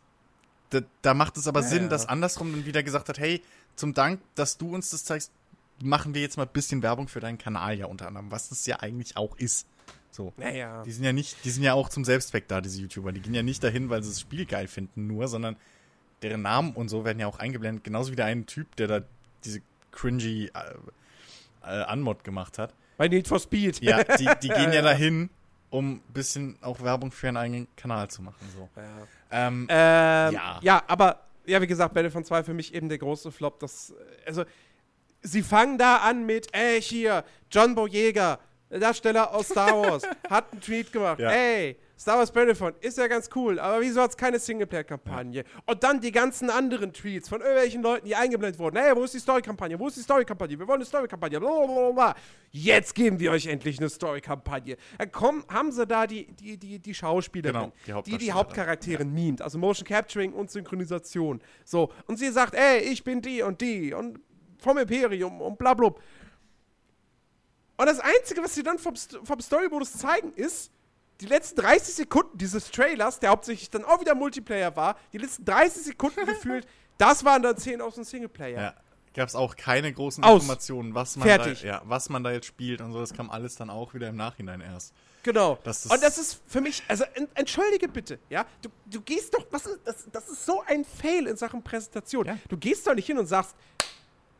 da, 0.69 0.81
da 1.01 1.13
macht 1.13 1.37
es 1.37 1.47
aber 1.47 1.61
ja, 1.61 1.67
Sinn, 1.67 1.83
ja. 1.83 1.89
dass 1.89 2.07
andersrum 2.07 2.51
dann 2.51 2.65
wieder 2.65 2.83
gesagt 2.83 3.09
hat, 3.09 3.19
hey, 3.19 3.41
zum 3.75 3.93
Dank, 3.93 4.21
dass 4.35 4.57
du 4.57 4.73
uns 4.73 4.89
das 4.89 5.03
zeigst, 5.05 5.31
machen 5.81 6.13
wir 6.13 6.21
jetzt 6.21 6.37
mal 6.37 6.43
ein 6.43 6.53
bisschen 6.53 6.83
Werbung 6.83 7.07
für 7.07 7.19
deinen 7.19 7.37
Kanal 7.37 7.77
ja 7.77 7.87
unter 7.87 8.07
anderem, 8.07 8.31
was 8.31 8.49
das 8.49 8.65
ja 8.65 8.79
eigentlich 8.79 9.17
auch 9.17 9.37
ist. 9.37 9.67
So. 10.11 10.33
Naja. 10.37 10.83
Die 10.83 10.91
sind 10.91 11.03
ja 11.03 11.13
nicht, 11.13 11.37
die 11.45 11.49
sind 11.49 11.63
ja 11.63 11.73
auch 11.73 11.89
zum 11.89 12.03
Selbstzweck 12.03 12.47
da, 12.47 12.61
diese 12.61 12.81
YouTuber. 12.81 13.11
Die 13.11 13.21
gehen 13.21 13.33
ja 13.33 13.43
nicht 13.43 13.63
dahin, 13.63 13.89
weil 13.89 14.03
sie 14.03 14.09
das 14.09 14.19
Spiel 14.19 14.45
geil 14.45 14.67
finden, 14.67 15.07
nur, 15.07 15.27
sondern 15.27 15.55
deren 16.21 16.41
Namen 16.41 16.73
und 16.73 16.89
so 16.89 17.05
werden 17.05 17.19
ja 17.19 17.27
auch 17.27 17.39
eingeblendet. 17.39 17.83
Genauso 17.83 18.11
wie 18.11 18.15
der 18.15 18.25
eine 18.25 18.45
Typ, 18.45 18.75
der 18.75 18.87
da 18.87 19.01
diese 19.43 19.61
cringy 19.91 20.51
äh, 20.53 21.83
äh, 21.83 21.93
Unmod 21.93 22.23
gemacht 22.23 22.57
hat. 22.57 22.73
Bei 22.97 23.07
Need 23.07 23.27
for 23.27 23.39
Speed. 23.39 23.81
Ja, 23.81 24.03
die, 24.03 24.29
die 24.43 24.49
gehen 24.49 24.73
ja 24.73 24.81
dahin, 24.83 25.29
um 25.71 25.93
ein 25.93 26.13
bisschen 26.13 26.57
auch 26.61 26.81
Werbung 26.81 27.11
für 27.11 27.27
ihren 27.27 27.37
eigenen 27.37 27.67
Kanal 27.75 28.09
zu 28.09 28.21
machen. 28.21 28.45
So. 28.53 28.69
Ja. 28.75 29.47
Ähm, 29.47 29.67
ähm, 29.69 30.33
ja. 30.33 30.59
ja, 30.61 30.83
aber, 30.85 31.21
ja, 31.45 31.61
wie 31.61 31.67
gesagt, 31.67 31.93
Battlefront 31.93 32.27
2 32.27 32.43
für 32.43 32.53
mich 32.53 32.73
eben 32.75 32.89
der 32.89 32.97
große 32.97 33.31
Flop. 33.31 33.59
Das, 33.59 33.93
also, 34.25 34.43
sie 35.21 35.41
fangen 35.41 35.77
da 35.77 35.97
an 35.97 36.25
mit, 36.25 36.53
ey, 36.53 36.81
hier, 36.81 37.23
John 37.49 37.73
Boyega, 37.73 38.39
Darsteller 38.69 39.33
aus 39.33 39.47
Star 39.47 39.81
Wars, 39.81 40.03
hat 40.29 40.51
einen 40.51 40.61
Tweet 40.61 40.91
gemacht. 40.91 41.19
Ja. 41.19 41.31
Ey, 41.31 41.77
Star 42.01 42.17
Wars 42.17 42.31
Battlefront 42.31 42.83
ist 42.83 42.97
ja 42.97 43.05
ganz 43.05 43.29
cool, 43.35 43.59
aber 43.59 43.79
wieso 43.79 44.01
hat 44.01 44.09
es 44.09 44.17
keine 44.17 44.39
Singleplayer-Kampagne? 44.39 45.43
Und 45.67 45.83
dann 45.83 46.01
die 46.01 46.11
ganzen 46.11 46.49
anderen 46.49 46.91
Tweets 46.93 47.29
von 47.29 47.41
irgendwelchen 47.41 47.83
Leuten, 47.83 48.07
die 48.07 48.15
eingeblendet 48.15 48.59
wurden. 48.59 48.77
Hey, 48.77 48.95
wo 48.95 49.03
ist 49.03 49.13
die 49.13 49.19
Story-Kampagne? 49.19 49.77
Wo 49.77 49.87
ist 49.87 49.97
die 49.97 50.01
Story-Kampagne? 50.01 50.57
Wir 50.57 50.67
wollen 50.67 50.79
eine 50.79 50.85
Story-Kampagne. 50.85 51.39
Blablabla. 51.39 52.15
Jetzt 52.49 52.95
geben 52.95 53.19
wir 53.19 53.29
euch 53.31 53.45
endlich 53.45 53.77
eine 53.77 53.87
Story-Kampagne. 53.87 54.77
Dann 54.97 55.11
kommen, 55.11 55.45
haben 55.47 55.71
sie 55.71 55.85
da 55.85 56.07
die, 56.07 56.25
die, 56.31 56.57
die, 56.57 56.79
die 56.79 56.93
Schauspielerin, 56.95 57.71
genau, 57.85 58.01
die 58.01 58.11
die, 58.13 58.17
die 58.17 58.31
Hauptcharaktere 58.31 59.03
ja. 59.03 59.07
mimt. 59.07 59.43
Also 59.43 59.59
Motion 59.59 59.87
Capturing 59.87 60.33
und 60.33 60.49
Synchronisation. 60.49 61.39
So. 61.63 61.93
Und 62.07 62.17
sie 62.17 62.31
sagt, 62.31 62.55
ey, 62.55 62.79
ich 62.79 63.03
bin 63.03 63.21
die 63.21 63.43
und 63.43 63.61
die 63.61 63.93
und 63.93 64.19
vom 64.57 64.79
Imperium 64.79 65.39
und 65.39 65.59
blablabla. 65.59 66.01
Und 67.77 67.85
das 67.85 67.99
Einzige, 67.99 68.41
was 68.41 68.55
sie 68.55 68.63
dann 68.63 68.79
vom, 68.79 68.95
vom 68.95 69.39
Story-Modus 69.39 69.93
zeigen, 69.93 70.33
ist, 70.33 70.71
die 71.21 71.27
letzten 71.27 71.61
30 71.61 71.95
Sekunden 71.95 72.37
dieses 72.37 72.71
Trailers, 72.71 73.19
der 73.19 73.29
hauptsächlich 73.29 73.69
dann 73.69 73.85
auch 73.85 74.01
wieder 74.01 74.15
Multiplayer 74.15 74.75
war, 74.75 74.97
die 75.13 75.19
letzten 75.19 75.45
30 75.45 75.83
Sekunden 75.83 76.25
gefühlt, 76.25 76.67
das 76.97 77.23
waren 77.23 77.43
dann 77.43 77.57
10 77.57 77.79
aus 77.81 77.95
dem 77.95 78.03
Singleplayer. 78.03 78.61
Ja. 78.61 78.73
Gab 79.13 79.27
es 79.27 79.35
auch 79.35 79.57
keine 79.57 79.91
großen 79.91 80.23
aus. 80.23 80.41
Informationen, 80.41 80.95
was 80.95 81.17
man, 81.17 81.27
Fertig. 81.27 81.61
Da, 81.61 81.67
ja, 81.67 81.81
was 81.83 82.09
man 82.09 82.23
da 82.23 82.31
jetzt 82.31 82.45
spielt 82.45 82.79
und 82.79 82.93
so. 82.93 82.99
Das 83.01 83.13
kam 83.13 83.29
alles 83.29 83.55
dann 83.55 83.69
auch 83.69 83.93
wieder 83.93 84.07
im 84.07 84.15
Nachhinein 84.15 84.61
erst. 84.61 84.93
Genau. 85.23 85.59
Das 85.63 85.85
und 85.85 86.01
das 86.01 86.17
ist 86.17 86.41
für 86.47 86.61
mich, 86.61 86.81
also 86.87 87.03
entschuldige 87.35 87.87
bitte, 87.89 88.19
ja, 88.29 88.45
du, 88.61 88.69
du 88.85 89.01
gehst 89.01 89.33
doch, 89.33 89.45
was 89.51 89.65
ist, 89.65 89.81
das, 89.83 90.07
das 90.11 90.29
ist 90.29 90.45
so 90.45 90.63
ein 90.65 90.85
Fail 90.85 91.27
in 91.27 91.35
Sachen 91.35 91.61
Präsentation. 91.61 92.25
Ja. 92.25 92.37
Du 92.47 92.57
gehst 92.57 92.87
doch 92.87 92.95
nicht 92.95 93.05
hin 93.05 93.19
und 93.19 93.27
sagst, 93.27 93.53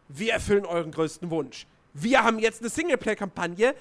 wir 0.08 0.34
erfüllen 0.34 0.66
euren 0.66 0.92
größten 0.92 1.30
Wunsch. 1.30 1.68
Wir 1.94 2.24
haben 2.24 2.40
jetzt 2.40 2.62
eine 2.62 2.70
Singleplayer-Kampagne, 2.70 3.76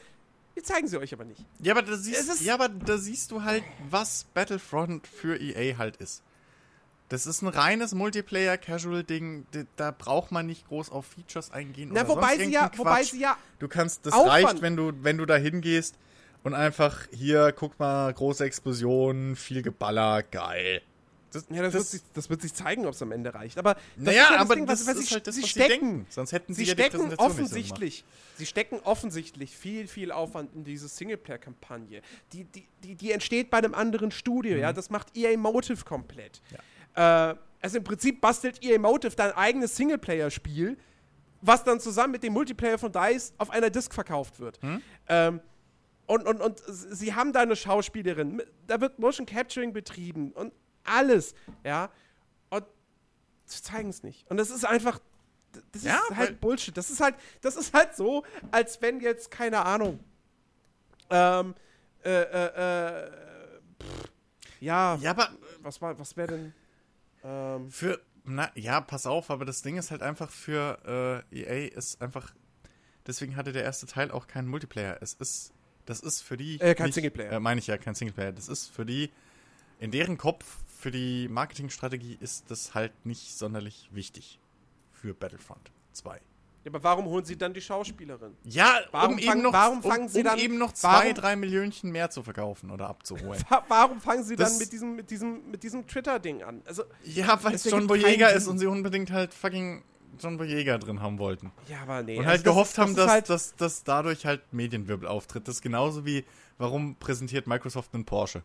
wir 0.55 0.65
zeigen 0.65 0.89
sie 0.89 0.99
euch 0.99 1.13
aber 1.13 1.25
nicht. 1.25 1.45
Ja, 1.61 1.73
aber 1.73 1.83
da 1.83 1.97
siehst, 1.97 2.43
ja, 2.43 2.55
aber 2.55 2.69
da 2.69 2.99
siehst 2.99 3.31
du 3.31 3.43
halt, 3.43 3.65
was 3.89 4.25
Battlefront 4.35 5.07
für 5.07 5.41
EA 5.41 5.79
halt 5.79 5.97
ist. 5.97 6.23
Das 7.09 7.27
ist 7.27 7.43
ein 7.43 7.49
reines 7.49 7.93
Multiplayer-Casual-Ding. 7.93 9.47
Da 9.75 9.91
braucht 9.91 10.31
man 10.31 10.47
nicht 10.47 10.69
groß 10.69 10.91
auf 10.91 11.07
Features 11.07 11.51
eingehen. 11.51 11.91
Na, 11.93 12.03
oder 12.03 12.11
wobei, 12.11 12.37
sonst 12.37 12.45
sie 12.45 12.53
ja, 12.53 12.71
wobei 12.77 13.03
sie 13.03 13.21
ja. 13.21 13.37
Du 13.59 13.67
kannst, 13.67 14.07
das 14.07 14.13
Aufwand. 14.13 14.31
reicht, 14.31 14.63
wenn 14.63 14.77
du, 14.77 14.93
wenn 15.03 15.19
du 15.19 15.27
da 15.27 15.35
hingehst 15.35 15.97
und 16.45 16.55
einfach 16.55 17.09
hier, 17.11 17.53
guck 17.53 17.79
mal, 17.81 18.15
große 18.15 18.45
Explosionen, 18.45 19.35
viel 19.35 19.63
Geballer, 19.63 20.23
geil. 20.23 20.83
Das, 21.33 21.47
ja, 21.49 21.63
das, 21.63 21.73
das, 21.73 21.75
wird 21.75 21.87
sich, 21.87 22.03
das, 22.15 22.31
wird 22.31 22.43
sich, 22.43 22.55
zeigen, 22.55 22.87
ob 22.87 22.95
es 22.95 23.03
am 23.03 23.13
Ende 23.13 23.33
reicht. 23.33 23.59
Aber 23.59 23.75
das 23.75 23.83
naja, 23.97 24.31
halt 24.31 24.41
aber 24.41 24.55
Ding, 24.57 24.67
was, 24.67 24.87
was 24.87 24.99
sie, 24.99 25.15
halt 25.15 25.27
das, 25.27 25.37
sie 25.37 25.47
stecken. 25.47 26.07
Sie. 26.09 26.15
Sonst 26.15 26.33
hätten 26.33 26.55
sie, 26.55 26.65
sie 26.65 26.71
ja 26.71 26.75
stecken 26.75 27.15
offensichtlich, 27.15 28.05
sie 28.37 28.47
stecken 28.47 28.81
offensichtlich 28.85 29.57
viel, 29.57 29.87
viel 29.87 30.13
Aufwand 30.13 30.55
in 30.55 30.65
diese 30.65 30.89
Singleplayer-Kampagne. 30.89 32.03
Die, 32.33 32.45
die, 32.45 32.67
die, 32.83 32.95
die, 32.97 33.13
entsteht 33.13 33.51
bei 33.51 33.59
einem 33.59 33.75
anderen 33.75 34.11
Studio. 34.11 34.55
Mhm. 34.55 34.61
Ja, 34.61 34.73
das 34.73 34.91
macht 34.91 35.17
EA 35.17 35.37
Motive 35.37 35.85
komplett. 35.85 36.41
Ja. 36.97 37.31
Äh, 37.31 37.37
also 37.61 37.79
im 37.79 37.85
Prinzip 37.85 38.21
bastelt 38.21 38.65
EA 38.65 38.79
Motive 38.79 39.15
dein 39.15 39.33
eigenes 39.33 39.77
Singleplayer-Spiel, 39.77 40.77
was 41.43 41.65
dann 41.65 41.81
zusammen 41.81 42.13
mit 42.13 42.23
dem 42.23 42.33
Multiplayer 42.33 42.79
von 42.79 42.91
Dice 42.91 43.33
auf 43.39 43.51
einer 43.51 43.71
Disc 43.71 43.95
verkauft 43.95 44.41
wird. 44.41 44.63
Mhm. 44.63 44.83
Ähm, 45.09 45.41
und, 46.07 46.27
und, 46.27 46.41
und 46.41 46.61
sie 46.67 47.15
haben 47.15 47.33
da 47.33 47.43
eine 47.43 47.55
Schauspielerin, 47.55 48.43
da 48.67 48.81
wird 48.81 48.99
Motion 48.99 49.27
Capturing 49.27 49.73
betrieben 49.73 50.33
und 50.33 50.53
alles, 50.85 51.35
ja. 51.65 51.91
Und 52.51 52.65
sie 53.45 53.63
zeigen 53.63 53.91
es 53.91 54.03
nicht. 54.03 54.29
Und 54.31 54.37
das 54.37 54.51
ist 54.51 54.65
einfach, 54.65 55.01
das 55.73 55.83
ja, 55.83 56.01
ist 56.11 56.17
halt 56.17 56.41
Bullshit. 56.41 56.77
Das 56.77 56.91
ist 56.91 57.01
halt, 57.01 57.15
das 57.41 57.57
ist 57.57 57.75
halt 57.75 57.95
so, 57.97 58.25
als 58.51 58.81
wenn 58.83 59.01
jetzt, 59.01 59.31
keine 59.31 59.65
Ahnung, 59.65 60.01
ähm, 61.11 61.55
äh, 62.05 62.11
äh, 62.11 63.07
äh, 63.07 63.11
pff, 63.83 64.11
ja, 64.61 64.97
ja, 64.97 65.11
aber 65.11 65.31
was 65.61 65.81
war, 65.81 65.99
was 65.99 66.17
wäre 66.17 66.29
denn, 66.29 66.55
ähm, 67.25 67.71
für, 67.71 68.01
na, 68.25 68.51
ja, 68.55 68.81
pass 68.81 69.07
auf, 69.07 69.31
aber 69.31 69.45
das 69.45 69.63
Ding 69.63 69.77
ist 69.77 69.91
halt 69.91 70.03
einfach 70.03 70.31
für 70.31 71.25
äh, 71.33 71.41
EA 71.43 71.69
ist 71.69 72.01
einfach, 72.01 72.33
deswegen 73.07 73.37
hatte 73.37 73.53
der 73.53 73.65
erste 73.65 73.87
Teil 73.87 74.11
auch 74.11 74.27
keinen 74.27 74.49
Multiplayer. 74.49 74.99
Es 75.01 75.15
ist, 75.15 75.53
das 75.87 76.01
ist 76.01 76.21
für 76.23 76.37
die, 76.37 76.61
äh, 76.61 76.75
kein 76.75 76.87
nicht, 76.87 76.95
Singleplayer. 76.95 77.33
Äh, 77.33 77.41
meine 77.41 77.59
ich 77.59 77.67
ja, 77.67 77.79
kein 77.79 77.95
Singleplayer. 77.95 78.33
Das 78.33 78.49
ist 78.49 78.69
für 78.69 78.87
die, 78.87 79.11
in 79.79 79.91
deren 79.91 80.19
Kopf 80.19 80.59
für 80.81 80.91
die 80.91 81.29
Marketingstrategie 81.29 82.17
ist 82.21 82.51
das 82.51 82.75
halt 82.75 82.93
nicht 83.05 83.37
sonderlich 83.37 83.91
wichtig 83.93 84.41
für 84.93 85.15
Battlefront 85.15 85.71
2. 85.93 86.21
Ja, 86.65 86.71
aber 86.71 86.83
warum 86.83 87.07
holen 87.07 87.25
sie 87.25 87.37
dann 87.37 87.55
die 87.55 87.61
Schauspielerin? 87.61 88.37
Ja, 88.45 88.81
warum, 88.91 89.15
um 89.15 89.21
fangen, 89.21 89.43
noch, 89.43 89.53
warum 89.53 89.83
fangen 89.83 90.05
um, 90.05 90.09
sie 90.09 90.23
dann, 90.23 90.35
um 90.35 90.41
eben 90.41 90.59
noch 90.59 90.73
zwei, 90.73 91.05
warum, 91.05 91.15
drei 91.15 91.37
Millionchen 91.37 91.91
mehr 91.91 92.11
zu 92.11 92.23
verkaufen 92.23 92.71
oder 92.71 92.89
abzuholen. 92.89 93.43
warum 93.69 94.01
fangen 94.01 94.25
sie 94.25 94.37
das, 94.37 94.51
dann 94.51 94.59
mit 94.59 94.73
diesem, 94.73 94.97
mit 94.97 95.11
diesem, 95.11 95.51
mit 95.51 95.63
diesem 95.63 95.87
Twitter-Ding 95.87 96.43
an? 96.43 96.63
Also, 96.67 96.85
ja, 97.05 97.43
weil 97.43 97.55
es 97.55 97.65
John 97.65 97.87
Boyega 97.87 98.29
ist 98.29 98.47
und 98.47 98.59
sie 98.59 98.67
unbedingt 98.67 99.11
halt 99.11 99.33
fucking 99.33 99.83
John 100.19 100.37
Boyega 100.37 100.77
drin 100.77 101.01
haben 101.01 101.19
wollten. 101.19 101.51
Ja, 101.69 101.81
aber 101.83 102.03
nee. 102.03 102.19
Und 102.19 102.27
halt 102.27 102.41
also 102.41 102.51
gehofft 102.51 102.73
das, 102.73 102.79
haben, 102.79 102.95
dass, 102.95 103.11
halt 103.11 103.31
dass, 103.31 103.57
dass 103.57 103.85
dadurch 103.85 104.27
halt 104.27 104.53
Medienwirbel 104.53 105.09
auftritt. 105.09 105.49
Das 105.49 105.57
ist 105.57 105.63
genauso 105.63 106.05
wie, 106.05 106.25
warum 106.59 106.97
präsentiert 106.97 107.47
Microsoft 107.47 107.95
einen 107.95 108.05
Porsche? 108.05 108.43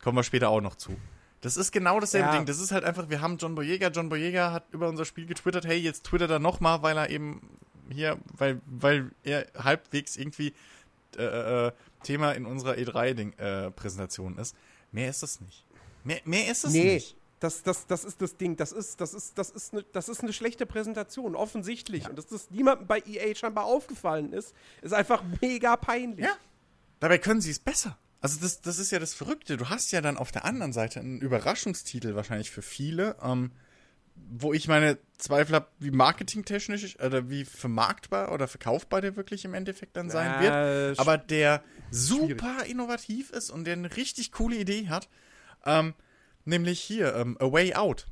Kommen 0.00 0.16
wir 0.16 0.22
später 0.22 0.48
auch 0.48 0.60
noch 0.60 0.76
zu. 0.76 0.96
Das 1.42 1.56
ist 1.56 1.72
genau 1.72 1.98
dasselbe 1.98 2.28
ja. 2.28 2.36
Ding. 2.36 2.46
Das 2.46 2.60
ist 2.60 2.70
halt 2.70 2.84
einfach, 2.84 3.10
wir 3.10 3.20
haben 3.20 3.36
John 3.36 3.56
Boyega. 3.56 3.88
John 3.88 4.08
Boyega 4.08 4.52
hat 4.52 4.64
über 4.70 4.88
unser 4.88 5.04
Spiel 5.04 5.26
getwittert, 5.26 5.66
hey, 5.66 5.76
jetzt 5.76 6.04
twittert 6.04 6.30
er 6.30 6.38
nochmal, 6.38 6.82
weil 6.82 6.96
er 6.96 7.10
eben 7.10 7.58
hier, 7.90 8.16
weil, 8.32 8.60
weil 8.64 9.10
er 9.24 9.48
halbwegs 9.58 10.16
irgendwie 10.16 10.54
äh, 11.18 11.66
äh, 11.66 11.72
Thema 12.04 12.32
in 12.32 12.46
unserer 12.46 12.74
E3-Präsentation 12.74 14.38
äh, 14.38 14.42
ist. 14.42 14.56
Mehr 14.92 15.10
ist 15.10 15.24
das 15.24 15.40
nicht. 15.40 15.66
Mehr, 16.04 16.20
mehr 16.24 16.50
ist 16.50 16.64
es 16.64 16.72
nee. 16.72 16.94
nicht. 16.94 17.16
Das, 17.40 17.64
das, 17.64 17.88
das 17.88 18.04
ist 18.04 18.22
das 18.22 18.36
Ding. 18.36 18.56
Das 18.56 18.70
ist, 18.70 19.00
das 19.00 19.12
ist, 19.12 19.36
das 19.36 19.50
ist, 19.50 19.72
eine, 19.72 19.82
das 19.92 20.08
ist 20.08 20.22
eine 20.22 20.32
schlechte 20.32 20.64
Präsentation, 20.64 21.34
offensichtlich. 21.34 22.04
Ja. 22.04 22.10
Und 22.10 22.18
dass 22.18 22.28
das 22.28 22.52
niemandem 22.52 22.86
bei 22.86 23.00
EA 23.00 23.34
scheinbar 23.34 23.64
aufgefallen 23.64 24.32
ist, 24.32 24.54
ist 24.80 24.94
einfach 24.94 25.24
mega 25.40 25.76
peinlich. 25.76 26.24
Ja. 26.24 26.36
Dabei 27.00 27.18
können 27.18 27.40
sie 27.40 27.50
es 27.50 27.58
besser. 27.58 27.98
Also 28.22 28.40
das, 28.40 28.60
das 28.60 28.78
ist 28.78 28.92
ja 28.92 29.00
das 29.00 29.14
Verrückte. 29.14 29.56
Du 29.56 29.68
hast 29.68 29.90
ja 29.90 30.00
dann 30.00 30.16
auf 30.16 30.30
der 30.30 30.44
anderen 30.44 30.72
Seite 30.72 31.00
einen 31.00 31.20
Überraschungstitel 31.20 32.14
wahrscheinlich 32.14 32.52
für 32.52 32.62
viele, 32.62 33.16
ähm, 33.20 33.50
wo 34.14 34.52
ich 34.52 34.68
meine 34.68 34.96
Zweifel 35.18 35.56
habe, 35.56 35.66
wie 35.80 35.90
marketingtechnisch 35.90 37.00
oder 37.00 37.28
wie 37.28 37.44
vermarktbar 37.44 38.30
oder 38.30 38.46
verkaufbar 38.46 39.00
der 39.00 39.16
wirklich 39.16 39.44
im 39.44 39.54
Endeffekt 39.54 39.96
dann 39.96 40.08
sein 40.08 40.40
äh, 40.40 40.44
wird. 40.44 41.00
Aber 41.00 41.18
der 41.18 41.64
super 41.90 42.26
schwierig. 42.26 42.70
innovativ 42.70 43.30
ist 43.30 43.50
und 43.50 43.64
der 43.64 43.72
eine 43.72 43.96
richtig 43.96 44.30
coole 44.30 44.54
Idee 44.56 44.88
hat. 44.88 45.08
Ähm, 45.66 45.94
nämlich 46.44 46.80
hier, 46.80 47.16
ähm, 47.16 47.36
A 47.40 47.50
Way 47.50 47.74
Out. 47.74 48.06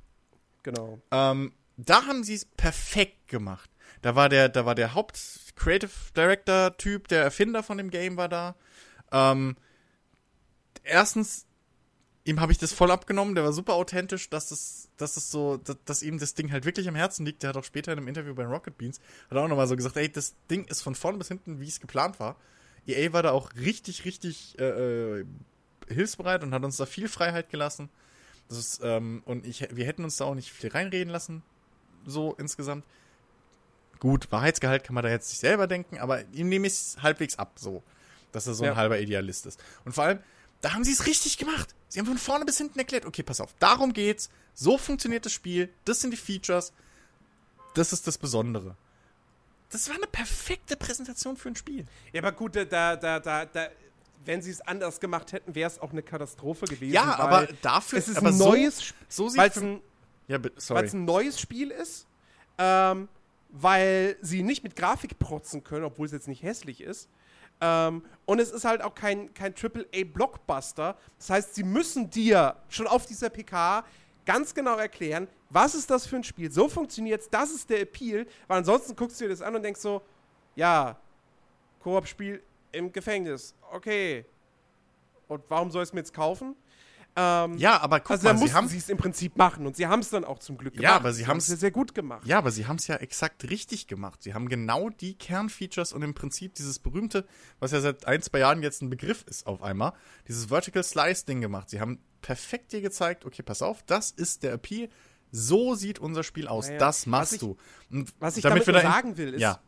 Genau. 0.64 1.00
Ähm, 1.12 1.52
da 1.76 2.06
haben 2.06 2.24
sie 2.24 2.34
es 2.34 2.44
perfekt 2.44 3.28
gemacht. 3.28 3.70
Da 4.02 4.16
war 4.16 4.28
der, 4.28 4.48
da 4.48 4.66
war 4.66 4.74
der 4.74 4.94
Haupt-Creative 4.94 5.90
Director-Typ, 6.16 7.06
der 7.06 7.22
Erfinder 7.22 7.62
von 7.62 7.78
dem 7.78 7.90
Game 7.90 8.16
war 8.16 8.28
da. 8.28 8.56
Ähm, 9.12 9.56
erstens, 10.90 11.46
ihm 12.24 12.40
habe 12.40 12.52
ich 12.52 12.58
das 12.58 12.72
voll 12.72 12.90
abgenommen, 12.90 13.34
der 13.34 13.44
war 13.44 13.52
super 13.52 13.74
authentisch, 13.74 14.28
dass 14.30 14.50
es, 14.50 14.88
dass 14.96 15.16
es 15.16 15.30
so, 15.30 15.56
dass, 15.56 15.76
dass 15.84 16.02
ihm 16.02 16.18
das 16.18 16.34
Ding 16.34 16.52
halt 16.52 16.64
wirklich 16.64 16.88
am 16.88 16.94
Herzen 16.94 17.24
liegt. 17.24 17.42
Der 17.42 17.50
hat 17.50 17.56
auch 17.56 17.64
später 17.64 17.92
in 17.92 17.98
einem 17.98 18.08
Interview 18.08 18.34
bei 18.34 18.44
Rocket 18.44 18.76
Beans, 18.76 19.00
hat 19.30 19.38
auch 19.38 19.48
nochmal 19.48 19.66
so 19.68 19.76
gesagt, 19.76 19.96
ey, 19.96 20.10
das 20.10 20.34
Ding 20.50 20.64
ist 20.66 20.82
von 20.82 20.94
vorn 20.94 21.18
bis 21.18 21.28
hinten, 21.28 21.60
wie 21.60 21.68
es 21.68 21.80
geplant 21.80 22.20
war. 22.20 22.36
EA 22.86 23.12
war 23.12 23.22
da 23.22 23.30
auch 23.32 23.50
richtig, 23.56 24.04
richtig 24.04 24.58
äh, 24.58 25.20
äh, 25.20 25.24
hilfsbereit 25.88 26.42
und 26.42 26.52
hat 26.54 26.64
uns 26.64 26.76
da 26.76 26.86
viel 26.86 27.08
Freiheit 27.08 27.50
gelassen. 27.50 27.88
Das 28.48 28.58
ist, 28.58 28.80
ähm, 28.82 29.22
und 29.26 29.46
ich, 29.46 29.68
wir 29.74 29.86
hätten 29.86 30.02
uns 30.04 30.16
da 30.16 30.24
auch 30.24 30.34
nicht 30.34 30.50
viel 30.50 30.70
reinreden 30.70 31.12
lassen, 31.12 31.42
so 32.06 32.34
insgesamt. 32.34 32.84
Gut, 34.00 34.32
Wahrheitsgehalt 34.32 34.82
kann 34.82 34.94
man 34.94 35.04
da 35.04 35.10
jetzt 35.10 35.28
sich 35.28 35.38
selber 35.38 35.66
denken, 35.66 35.98
aber 35.98 36.24
ihm 36.32 36.48
nehme 36.48 36.66
ich 36.66 36.72
es 36.72 36.96
halbwegs 37.02 37.38
ab, 37.38 37.52
so. 37.56 37.82
Dass 38.32 38.46
er 38.46 38.54
so 38.54 38.64
Ja. 38.64 38.70
ein 38.72 38.76
halber 38.76 38.98
Idealist 38.98 39.46
ist. 39.46 39.62
Und 39.84 39.92
vor 39.92 40.04
allem, 40.04 40.20
da 40.60 40.72
haben 40.74 40.84
sie 40.84 40.92
es 40.92 41.06
richtig 41.06 41.38
gemacht. 41.38 41.74
Sie 41.88 41.98
haben 41.98 42.06
von 42.06 42.18
vorne 42.18 42.44
bis 42.44 42.58
hinten 42.58 42.78
erklärt, 42.78 43.06
okay, 43.06 43.22
pass 43.22 43.40
auf, 43.40 43.54
darum 43.58 43.92
geht's, 43.92 44.30
so 44.54 44.78
funktioniert 44.78 45.24
das 45.24 45.32
Spiel, 45.32 45.72
das 45.84 46.00
sind 46.00 46.10
die 46.12 46.16
Features, 46.16 46.72
das 47.74 47.92
ist 47.92 48.06
das 48.06 48.18
Besondere. 48.18 48.76
Das 49.70 49.88
war 49.88 49.96
eine 49.96 50.06
perfekte 50.06 50.76
Präsentation 50.76 51.36
für 51.36 51.48
ein 51.48 51.56
Spiel. 51.56 51.86
Ja, 52.12 52.20
aber 52.22 52.32
gut, 52.32 52.56
da, 52.56 52.64
da, 52.64 52.96
da, 52.96 53.44
da, 53.46 53.68
wenn 54.24 54.42
sie 54.42 54.50
es 54.50 54.60
anders 54.60 54.98
gemacht 55.00 55.32
hätten, 55.32 55.54
wäre 55.54 55.70
es 55.70 55.78
auch 55.78 55.92
eine 55.92 56.02
Katastrophe 56.02 56.66
gewesen. 56.66 56.92
Ja, 56.92 57.16
aber 57.18 57.46
dafür 57.62 57.98
es 57.98 58.08
ist 58.08 58.16
aber 58.18 58.28
ein 58.28 58.34
so- 58.36 58.48
neues, 58.50 58.80
Sp- 58.82 58.98
So 59.08 59.28
sieht 59.28 59.38
weil 59.38 59.50
es 59.50 59.56
ein, 59.58 59.80
Ja, 60.26 60.38
ein 60.74 61.04
neues 61.04 61.40
Spiel 61.40 61.70
ist, 61.70 62.06
ähm, 62.58 63.08
weil 63.50 64.16
sie 64.20 64.42
nicht 64.42 64.62
mit 64.64 64.74
Grafik 64.76 65.18
protzen 65.18 65.62
können, 65.64 65.84
obwohl 65.84 66.06
es 66.06 66.12
jetzt 66.12 66.28
nicht 66.28 66.42
hässlich 66.42 66.80
ist. 66.80 67.08
Ähm, 67.60 68.02
und 68.24 68.38
es 68.38 68.50
ist 68.50 68.64
halt 68.64 68.82
auch 68.82 68.94
kein, 68.94 69.32
kein 69.34 69.54
AAA-Blockbuster. 69.54 70.96
Das 71.18 71.30
heißt, 71.30 71.54
sie 71.54 71.64
müssen 71.64 72.08
dir 72.10 72.56
schon 72.68 72.86
auf 72.86 73.06
dieser 73.06 73.28
PK 73.28 73.84
ganz 74.24 74.54
genau 74.54 74.76
erklären, 74.76 75.28
was 75.48 75.74
ist 75.74 75.90
das 75.90 76.06
für 76.06 76.16
ein 76.16 76.24
Spiel, 76.24 76.50
so 76.50 76.68
funktioniert 76.68 77.20
es, 77.22 77.28
das 77.28 77.50
ist 77.50 77.68
der 77.68 77.80
Appeal, 77.80 78.26
weil 78.46 78.58
ansonsten 78.58 78.94
guckst 78.94 79.20
du 79.20 79.24
dir 79.24 79.30
das 79.30 79.42
an 79.42 79.56
und 79.56 79.62
denkst 79.62 79.80
so, 79.80 80.02
ja, 80.54 80.96
Koop-Spiel 81.80 82.42
im 82.70 82.92
Gefängnis, 82.92 83.54
okay. 83.72 84.24
Und 85.26 85.42
warum 85.48 85.70
soll 85.70 85.82
ich 85.82 85.88
es 85.88 85.92
mir 85.92 86.00
jetzt 86.00 86.14
kaufen? 86.14 86.54
Ähm, 87.16 87.58
ja, 87.58 87.80
aber 87.80 87.98
guck 88.00 88.12
also 88.12 88.24
da 88.24 88.32
mal, 88.32 88.38
sie 88.38 88.44
mussten 88.44 88.56
haben 88.56 88.68
sie 88.68 88.78
es 88.78 88.88
im 88.88 88.96
Prinzip 88.96 89.36
machen 89.36 89.66
und 89.66 89.76
sie 89.76 89.86
haben 89.86 90.00
es 90.00 90.10
dann 90.10 90.24
auch 90.24 90.38
zum 90.38 90.56
Glück 90.56 90.74
Ja, 90.76 90.80
gemacht. 90.80 90.96
aber 91.00 91.12
sie 91.12 91.26
haben's- 91.26 91.46
sehr, 91.46 91.56
sehr 91.56 91.70
gut 91.72 91.94
gemacht. 91.94 92.24
Ja, 92.26 92.38
aber 92.38 92.50
sie 92.52 92.66
haben 92.66 92.76
es 92.76 92.86
ja 92.86 92.96
exakt 92.96 93.50
richtig 93.50 93.88
gemacht. 93.88 94.22
Sie 94.22 94.32
haben 94.32 94.48
genau 94.48 94.90
die 94.90 95.14
Kernfeatures 95.18 95.92
und 95.92 96.02
im 96.02 96.14
Prinzip 96.14 96.54
dieses 96.54 96.78
berühmte, 96.78 97.26
was 97.58 97.72
ja 97.72 97.80
seit 97.80 98.06
ein, 98.06 98.22
zwei 98.22 98.38
Jahren 98.38 98.62
jetzt 98.62 98.80
ein 98.80 98.90
Begriff 98.90 99.24
ist 99.26 99.46
auf 99.46 99.60
einmal, 99.62 99.92
dieses 100.28 100.46
Vertical 100.46 100.84
Slice 100.84 101.24
Ding 101.26 101.40
gemacht. 101.40 101.68
Sie 101.68 101.80
haben 101.80 101.98
perfekt 102.22 102.72
dir 102.72 102.80
gezeigt, 102.80 103.24
okay, 103.24 103.42
pass 103.42 103.60
auf, 103.60 103.82
das 103.82 104.12
ist 104.12 104.42
der 104.44 104.52
Appeal. 104.52 104.88
So 105.32 105.74
sieht 105.74 105.98
unser 105.98 106.22
Spiel 106.22 106.46
aus. 106.48 106.66
Ja, 106.68 106.74
ja. 106.74 106.78
Das 106.78 107.00
Was 107.00 107.06
machst 107.06 107.32
ich- 107.34 107.40
du. 107.40 107.56
Und 107.90 108.12
Was 108.20 108.36
ich 108.36 108.42
damit, 108.42 108.66
da 108.66 108.72
in- 108.72 108.82
sagen 108.82 109.16
will, 109.16 109.34
ist, 109.34 109.40
Ja, 109.40 109.60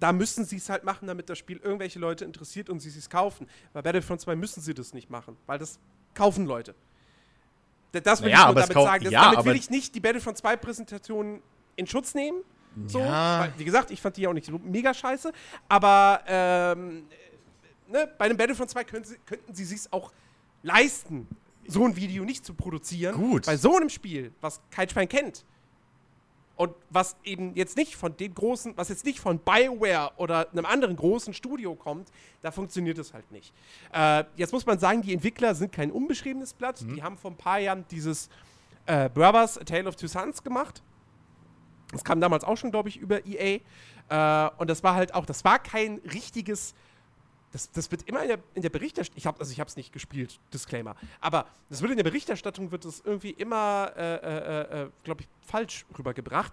da 0.00 0.12
müssen 0.12 0.44
sie 0.44 0.56
es 0.56 0.68
halt 0.68 0.84
machen, 0.84 1.08
damit 1.08 1.28
das 1.28 1.38
Spiel 1.38 1.56
irgendwelche 1.58 1.98
Leute 1.98 2.24
interessiert 2.24 2.70
und 2.70 2.80
sie 2.80 2.88
es 2.90 3.10
kaufen. 3.10 3.46
Bei 3.72 3.82
Battlefront 3.82 4.20
2 4.20 4.36
müssen 4.36 4.60
sie 4.62 4.74
das 4.74 4.92
nicht 4.94 5.10
machen, 5.10 5.36
weil 5.46 5.58
das 5.58 5.78
kaufen 6.14 6.46
Leute. 6.46 6.74
Das 7.92 8.20
will 8.22 8.30
Naja, 8.30 8.40
ich 8.48 8.54
nur 8.54 8.62
damit 8.62 8.72
sagen. 8.72 9.04
Das, 9.04 9.12
ja, 9.12 9.30
damit 9.30 9.44
will 9.46 9.56
ich 9.56 9.70
nicht 9.70 9.94
die 9.94 10.00
Battlefront 10.00 10.36
2 10.36 10.56
Präsentation 10.56 11.42
in 11.76 11.86
Schutz 11.86 12.14
nehmen. 12.14 12.42
So, 12.86 13.00
Ja. 13.00 13.40
weil, 13.40 13.52
wie 13.56 13.64
gesagt, 13.64 13.90
ich 13.90 14.00
fand 14.00 14.16
die 14.16 14.26
auch 14.26 14.32
nicht 14.32 14.46
so 14.46 14.58
mega 14.62 14.92
scheiße. 14.92 15.32
Aber 15.68 16.20
ähm, 16.26 17.04
ne, 17.88 18.08
bei 18.18 18.26
einem 18.26 18.36
Battlefront 18.36 18.70
2 18.70 18.84
können 18.84 19.04
sie, 19.04 19.16
könnten 19.24 19.54
sie 19.54 19.64
sich 19.64 19.80
auch 19.90 20.12
leisten, 20.62 21.26
so 21.66 21.84
ein 21.84 21.96
Video 21.96 22.24
nicht 22.24 22.44
zu 22.44 22.54
produzieren. 22.54 23.14
Gut. 23.14 23.46
Bei 23.46 23.56
so 23.56 23.74
einem 23.76 23.88
Spiel, 23.88 24.32
was 24.40 24.60
kein 24.70 24.88
Schwein 24.88 25.08
kennt. 25.08 25.44
Und 26.58 26.74
was 26.90 27.14
eben 27.22 27.54
jetzt 27.54 27.76
nicht 27.76 27.94
von 27.94 28.16
dem 28.16 28.34
großen, 28.34 28.76
was 28.76 28.88
jetzt 28.88 29.04
nicht 29.04 29.20
von 29.20 29.38
BioWare 29.38 30.10
oder 30.16 30.50
einem 30.50 30.66
anderen 30.66 30.96
großen 30.96 31.32
Studio 31.32 31.76
kommt, 31.76 32.10
da 32.42 32.50
funktioniert 32.50 32.98
es 32.98 33.14
halt 33.14 33.30
nicht. 33.30 33.54
Äh, 33.94 34.24
jetzt 34.34 34.52
muss 34.52 34.66
man 34.66 34.76
sagen, 34.80 35.00
die 35.00 35.14
Entwickler 35.14 35.54
sind 35.54 35.70
kein 35.70 35.92
unbeschriebenes 35.92 36.54
Blatt. 36.54 36.80
Die 36.80 37.00
haben 37.00 37.16
vor 37.16 37.30
ein 37.30 37.36
paar 37.36 37.60
Jahren 37.60 37.84
dieses 37.92 38.28
äh, 38.86 39.08
Brothers 39.08 39.56
A 39.56 39.62
Tale 39.62 39.88
of 39.88 39.94
Two 39.94 40.08
Sons 40.08 40.42
gemacht. 40.42 40.82
Das 41.92 42.02
kam 42.02 42.20
damals 42.20 42.42
auch 42.42 42.56
schon, 42.56 42.72
glaube 42.72 42.88
ich, 42.88 42.96
über 42.96 43.24
EA. 43.24 43.60
Äh, 44.08 44.50
und 44.58 44.68
das 44.68 44.82
war 44.82 44.96
halt 44.96 45.14
auch, 45.14 45.26
das 45.26 45.44
war 45.44 45.60
kein 45.60 46.00
richtiges. 46.12 46.74
Das, 47.52 47.70
das 47.72 47.90
wird 47.90 48.02
immer 48.08 48.22
in 48.22 48.28
der, 48.28 48.38
in 48.54 48.62
der 48.62 48.68
Berichterstattung, 48.68 49.16
ich 49.18 49.26
habe 49.26 49.40
also 49.40 49.50
ich 49.52 49.58
habe 49.60 49.68
es 49.68 49.76
nicht 49.76 49.92
gespielt, 49.92 50.38
Disclaimer, 50.52 50.96
aber 51.20 51.46
das 51.70 51.80
wird 51.80 51.90
in 51.92 51.96
der 51.96 52.04
Berichterstattung 52.04 52.70
wird 52.70 52.84
es 52.84 53.00
irgendwie 53.04 53.30
immer, 53.30 53.90
äh, 53.96 54.14
äh, 54.16 54.82
äh, 54.82 54.88
glaube 55.02 55.22
ich, 55.22 55.28
falsch 55.46 55.86
rübergebracht, 55.98 56.52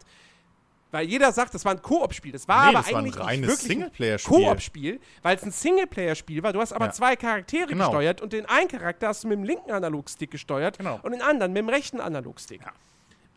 weil 0.91 1.05
jeder 1.07 1.33
sagt, 1.33 1.53
das 1.53 1.65
war 1.65 1.73
ein 1.73 1.81
Koop-Spiel. 1.81 2.31
Das 2.31 2.47
war 2.47 2.63
Nee, 2.71 2.77
aber 2.77 2.83
das 2.83 2.93
war 2.93 2.99
ein 2.99 3.05
eigentlich 3.05 3.15
nicht 3.17 3.41
wirklich 3.49 3.51
ein 3.51 3.67
Singleplayer-Spiel. 3.67 4.45
Koop-Spiel, 4.45 4.99
weil 5.23 5.35
es 5.35 5.43
ein 5.43 5.51
Singleplayer-Spiel 5.51 6.41
war. 6.43 6.53
Du 6.53 6.61
hast 6.61 6.71
aber 6.71 6.85
Ja. 6.85 6.91
zwei 6.93 7.17
Charaktere 7.17 7.67
Genau. 7.67 7.87
gesteuert 7.89 8.21
und 8.21 8.31
den 8.31 8.45
einen 8.45 8.69
Charakter 8.69 9.09
hast 9.09 9.25
du 9.25 9.27
mit 9.27 9.37
dem 9.37 9.43
linken 9.43 9.71
Analogstick 9.71 10.31
gesteuert 10.31 10.77
Genau. 10.77 11.01
und 11.03 11.11
den 11.11 11.21
anderen 11.21 11.51
mit 11.51 11.59
dem 11.63 11.67
rechten 11.69 11.99
Analogstick. 11.99 12.61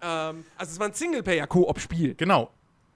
Ähm, 0.00 0.44
also 0.56 0.72
es 0.72 0.78
war 0.78 0.86
ein 0.86 0.92
Singleplayer-Koop-Spiel. 0.94 2.14
genau. 2.14 2.50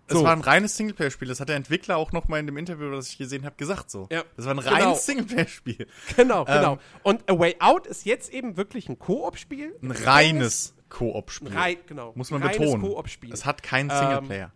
Es 0.09 0.15
So. 0.19 0.25
war 0.25 0.33
ein 0.33 0.41
reines 0.41 0.77
Singleplayer-Spiel. 0.77 1.29
Das 1.29 1.41
hat 1.41 1.49
der 1.49 1.57
Entwickler 1.57 1.97
auch 1.97 2.13
noch 2.13 2.29
mal 2.29 2.39
in 2.41 2.47
dem 2.47 2.57
Interview, 2.57 2.91
das 2.91 3.09
ich 3.09 3.19
gesehen 3.19 3.45
habe, 3.45 3.55
gesagt 3.57 3.91
so. 3.91 4.09
Ja, 4.11 4.25
Das 4.37 4.45
war 4.47 4.55
ein 4.55 4.59
genau. 4.61 4.71
reines 4.73 5.07
Singleplayer-Spiel. 5.07 5.87
Genau, 6.17 6.45
genau. 6.45 6.73
Ähm, 6.75 6.79
Und 7.05 7.31
A 7.31 7.39
Way 7.39 7.57
Out 7.61 7.87
ist 7.87 8.05
jetzt 8.05 8.31
eben 8.33 8.57
wirklich 8.57 8.89
ein 8.89 8.99
Koop-Spiel. 8.99 9.77
Ein 9.81 9.91
reines 9.93 10.75
Koop-Spiel. 10.89 11.49
Rei 11.57 11.79
genau. 11.87 12.13
Muss 12.17 12.31
man 12.31 12.43
reines 12.43 12.59
betonen. 12.59 12.83
Koop-Spiel. 12.83 13.33
Es 13.33 13.47
hat 13.47 13.63
keinen 13.63 13.91
Ähm, 13.91 13.97
Singleplayer. 13.97 14.53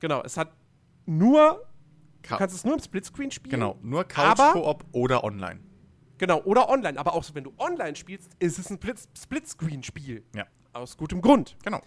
Genau, 0.00 0.22
es 0.24 0.36
hat 0.36 0.50
nur, 1.06 1.64
du 2.22 2.28
Ka- 2.28 2.36
kannst 2.38 2.54
es 2.56 2.64
nur 2.64 2.74
im 2.74 2.80
Splitscreen 2.80 3.30
spielen. 3.30 3.50
Genau, 3.52 3.78
nur 3.82 4.04
Couch-Koop 4.04 4.84
oder 4.92 5.22
online. 5.24 5.60
Genau, 6.18 6.40
oder 6.42 6.68
online. 6.68 6.98
Aber 6.98 7.14
auch 7.14 7.24
so, 7.24 7.34
wenn 7.34 7.44
du 7.44 7.52
online 7.58 7.96
spielst, 7.96 8.32
ist 8.40 8.58
es 8.58 8.68
ein 8.70 8.76
Split- 8.76 9.08
Splitscreen-Spiel. 9.16 10.24
Ja, 10.34 10.46
Aus 10.72 10.96
gutem 10.96 11.20
Grund. 11.22 11.56
genau. 11.64 11.80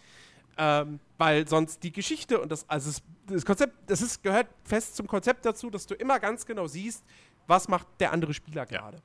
Ähm, 0.57 0.99
weil 1.17 1.47
sonst 1.47 1.83
die 1.83 1.91
Geschichte 1.91 2.39
und 2.39 2.49
das, 2.51 2.63
also 2.69 2.89
es, 2.89 3.01
das 3.27 3.45
Konzept, 3.45 3.73
das 3.87 4.01
ist, 4.01 4.23
gehört 4.23 4.47
fest 4.63 4.95
zum 4.95 5.05
Konzept 5.07 5.45
dazu, 5.45 5.69
dass 5.69 5.85
du 5.85 5.95
immer 5.95 6.19
ganz 6.19 6.45
genau 6.45 6.67
siehst, 6.67 7.03
was 7.47 7.67
macht 7.67 7.87
der 7.99 8.13
andere 8.13 8.33
Spieler 8.33 8.65
gerade. 8.65 9.01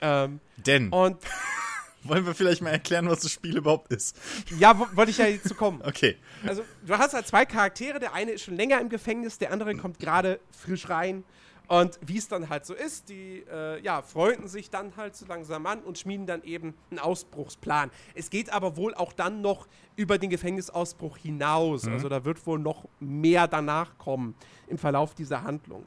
Ähm, 0.00 0.40
Denn, 0.56 0.88
und 0.90 1.18
wollen 2.04 2.24
wir 2.24 2.34
vielleicht 2.34 2.62
mal 2.62 2.70
erklären, 2.70 3.08
was 3.08 3.20
das 3.20 3.32
Spiel 3.32 3.56
überhaupt 3.58 3.92
ist? 3.92 4.16
ja, 4.58 4.78
wo- 4.78 4.86
wollte 4.94 5.10
ich 5.10 5.18
ja 5.18 5.26
jetzt 5.26 5.48
zu 5.48 5.54
kommen. 5.54 5.82
Okay. 5.84 6.16
Also, 6.46 6.62
du 6.86 6.96
hast 6.96 7.12
halt 7.12 7.26
zwei 7.26 7.44
Charaktere. 7.44 7.98
Der 8.00 8.14
eine 8.14 8.30
ist 8.30 8.44
schon 8.44 8.56
länger 8.56 8.80
im 8.80 8.88
Gefängnis, 8.88 9.36
der 9.38 9.52
andere 9.52 9.74
kommt 9.76 9.98
gerade 9.98 10.40
frisch 10.52 10.88
rein. 10.88 11.24
Und 11.68 11.98
wie 12.00 12.16
es 12.16 12.26
dann 12.28 12.48
halt 12.48 12.64
so 12.64 12.72
ist, 12.74 13.10
die 13.10 13.44
äh, 13.50 13.80
ja, 13.82 14.00
freunden 14.00 14.48
sich 14.48 14.70
dann 14.70 14.96
halt 14.96 15.14
so 15.14 15.26
langsam 15.26 15.66
an 15.66 15.80
und 15.80 15.98
schmieden 15.98 16.26
dann 16.26 16.42
eben 16.42 16.72
einen 16.90 16.98
Ausbruchsplan. 16.98 17.90
Es 18.14 18.30
geht 18.30 18.50
aber 18.52 18.76
wohl 18.78 18.94
auch 18.94 19.12
dann 19.12 19.42
noch 19.42 19.68
über 19.94 20.16
den 20.16 20.30
Gefängnisausbruch 20.30 21.18
hinaus. 21.18 21.84
Mhm. 21.84 21.92
Also 21.92 22.08
da 22.08 22.24
wird 22.24 22.46
wohl 22.46 22.58
noch 22.58 22.86
mehr 23.00 23.46
danach 23.48 23.98
kommen 23.98 24.34
im 24.66 24.78
Verlauf 24.78 25.14
dieser 25.14 25.42
Handlung. 25.42 25.84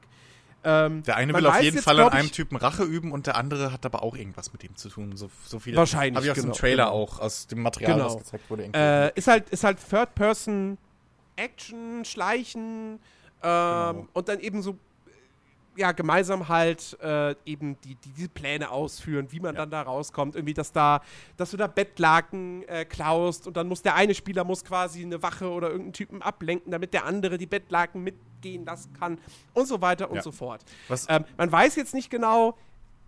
Ähm, 0.64 1.02
Der 1.02 1.16
eine 1.16 1.34
will 1.34 1.48
auf 1.48 1.60
jeden 1.60 1.78
jetzt, 1.78 1.86
Fall 1.86 1.96
an 1.96 2.02
glaub 2.04 2.14
einem 2.14 2.26
ich- 2.28 2.32
Typen 2.34 2.58
Rache 2.58 2.84
üben 2.84 3.12
und 3.12 3.26
der 3.26 3.36
andere 3.36 3.72
hat 3.74 3.84
aber 3.84 4.04
auch 4.04 4.16
irgendwas 4.16 4.54
mit 4.54 4.64
ihm 4.64 4.76
zu 4.76 4.90
tun. 4.90 5.18
So, 5.18 5.32
so 5.44 5.58
viel. 5.58 5.76
Wahrscheinlich, 5.76 6.16
Habe 6.18 6.26
ich 6.28 6.32
aus 6.32 6.36
genau, 6.38 6.54
dem 6.54 6.58
Trailer 6.60 6.84
genau. 6.86 6.96
auch, 6.96 7.20
aus 7.20 7.48
dem 7.48 7.64
Material, 7.64 7.94
Genau. 7.94 8.06
was 8.06 8.18
gezeigt 8.20 8.48
wurde. 8.52 8.64
irgendwie. 8.66 8.80
Äh, 8.80 9.12
ist 9.16 9.28
halt, 9.28 9.50
ist 9.50 9.64
halt 9.64 9.80
Third-Person 9.90 10.78
Action, 11.38 12.06
Schleichen 12.06 13.00
ähm, 13.42 13.96
Genau. 13.96 14.08
und 14.14 14.28
dann 14.30 14.40
eben 14.40 14.62
so 14.62 14.78
ja, 15.78 15.92
gemeinsam 15.94 16.50
halt 16.50 16.98
äh, 17.02 17.34
eben 17.46 17.80
die, 17.82 17.96
die, 17.96 18.10
die 18.12 18.28
Pläne 18.28 18.72
ausführen, 18.72 19.32
wie 19.32 19.40
man 19.40 19.56
Ja. 19.56 19.62
dann 19.62 19.72
da 19.72 19.82
rauskommt. 19.84 20.36
Irgendwie, 20.36 20.54
dass 20.54 20.72
da, 20.72 21.02
dass 21.38 21.52
du 21.52 21.58
da 21.58 21.68
Bettlaken 21.68 22.64
äh, 22.68 22.86
klaust 22.86 23.48
und 23.48 23.56
dann 23.58 23.68
muss 23.68 23.82
der 23.82 23.96
eine 23.96 24.14
Spieler 24.14 24.44
muss 24.44 24.64
quasi 24.66 25.02
eine 25.04 25.22
Wache 25.24 25.50
oder 25.50 25.68
irgendeinen 25.68 25.94
Typen 25.94 26.22
ablenken, 26.22 26.72
damit 26.72 26.94
der 26.94 27.06
andere 27.06 27.38
die 27.38 27.46
Bettlaken 27.46 28.04
mitgehen 28.04 28.66
lassen 28.66 28.92
kann 28.94 29.18
und 29.54 29.68
so 29.68 29.82
weiter 29.82 30.10
und 30.10 30.18
Ja. 30.18 30.22
so 30.22 30.32
fort. 30.32 30.62
Was- 30.88 31.06
Ähm, 31.10 31.26
man 31.38 31.52
weiß 31.52 31.76
jetzt 31.78 31.94
nicht 31.94 32.10
genau, 32.10 32.58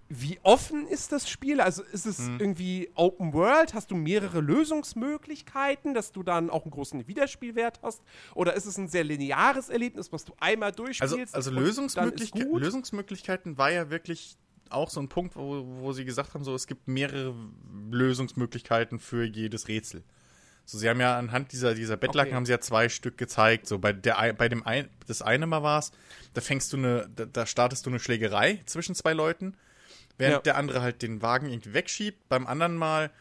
wie 0.10 0.40
offen 0.44 0.88
ist 0.88 1.12
das 1.12 1.28
Spiel? 1.30 1.60
Also 1.62 1.82
ist 1.84 2.06
es 2.06 2.20
Mhm. 2.20 2.38
irgendwie 2.40 2.90
Open 2.96 3.34
World? 3.34 3.74
Hast 3.74 3.90
du 3.92 3.96
mehrere 3.96 4.42
Lösungsmöglichkeiten, 4.42 5.94
dass 5.94 6.12
du 6.12 6.24
dann 6.24 6.50
auch 6.50 6.64
einen 6.64 6.72
großen 6.72 7.08
Wiederspielwert 7.08 7.80
hast? 7.82 8.02
Oder 8.36 8.54
ist 8.56 8.66
es 8.66 8.78
ein 8.78 8.88
sehr 8.88 9.04
lineares 9.04 9.70
Erlebnis, 9.70 10.12
was 10.12 10.26
du 10.26 10.34
einmal 10.40 10.70
Also, 10.70 10.84
durchspielst? 10.84 11.36
also 11.36 11.52
Lösungsmöglichkeit, 11.52 12.48
gut? 12.48 12.62
Lösungsmöglichkeiten 12.62 13.58
war 13.58 13.72
ja 13.72 13.90
wirklich 13.90 14.38
auch 14.70 14.90
so 14.90 15.00
ein 15.00 15.10
Punkt, 15.10 15.36
wo, 15.36 15.64
wo 15.82 15.92
sie 15.94 16.06
gesagt 16.06 16.34
haben, 16.34 16.44
so 16.44 16.54
es 16.56 16.68
gibt 16.68 16.88
mehrere 16.88 17.36
Lösungsmöglichkeiten 17.92 19.00
für 19.00 19.24
jedes 19.24 19.68
Rätsel. 19.68 20.04
So, 20.66 20.78
sie 20.78 20.90
haben 20.90 21.02
ja 21.02 21.18
anhand 21.18 21.52
dieser, 21.52 21.74
dieser 21.76 21.98
Bettlaken 21.98 22.30
Okay. 22.30 22.36
haben 22.38 22.46
sie 22.46 22.54
ja 22.54 22.62
zwei 22.62 22.88
Stück 22.88 23.18
gezeigt. 23.18 23.68
So, 23.68 23.80
bei 23.80 23.92
der 23.92 24.18
ei- 24.18 24.32
bei 24.32 24.48
dem 24.48 24.66
ein, 24.66 24.90
das 25.08 25.22
eine 25.22 25.46
Mal 25.46 25.62
war 25.62 25.80
es, 25.80 25.92
da 26.34 26.42
fängst 26.42 26.72
du 26.72 26.78
eine, 26.78 27.10
da, 27.14 27.26
da 27.26 27.46
startest 27.46 27.86
du 27.86 27.90
eine 27.90 28.00
Schlägerei 28.00 28.62
zwischen 28.66 28.96
zwei 28.96 29.12
Leuten 29.14 29.56
während 30.18 30.36
Ja. 30.36 30.42
der 30.42 30.58
andere 30.58 30.82
halt 30.82 31.02
den 31.02 31.22
Wagen 31.22 31.50
irgendwie 31.50 31.74
wegschiebt. 31.74 32.28
Beim 32.30 32.48
anderen 32.48 32.76
Mal 32.76 33.12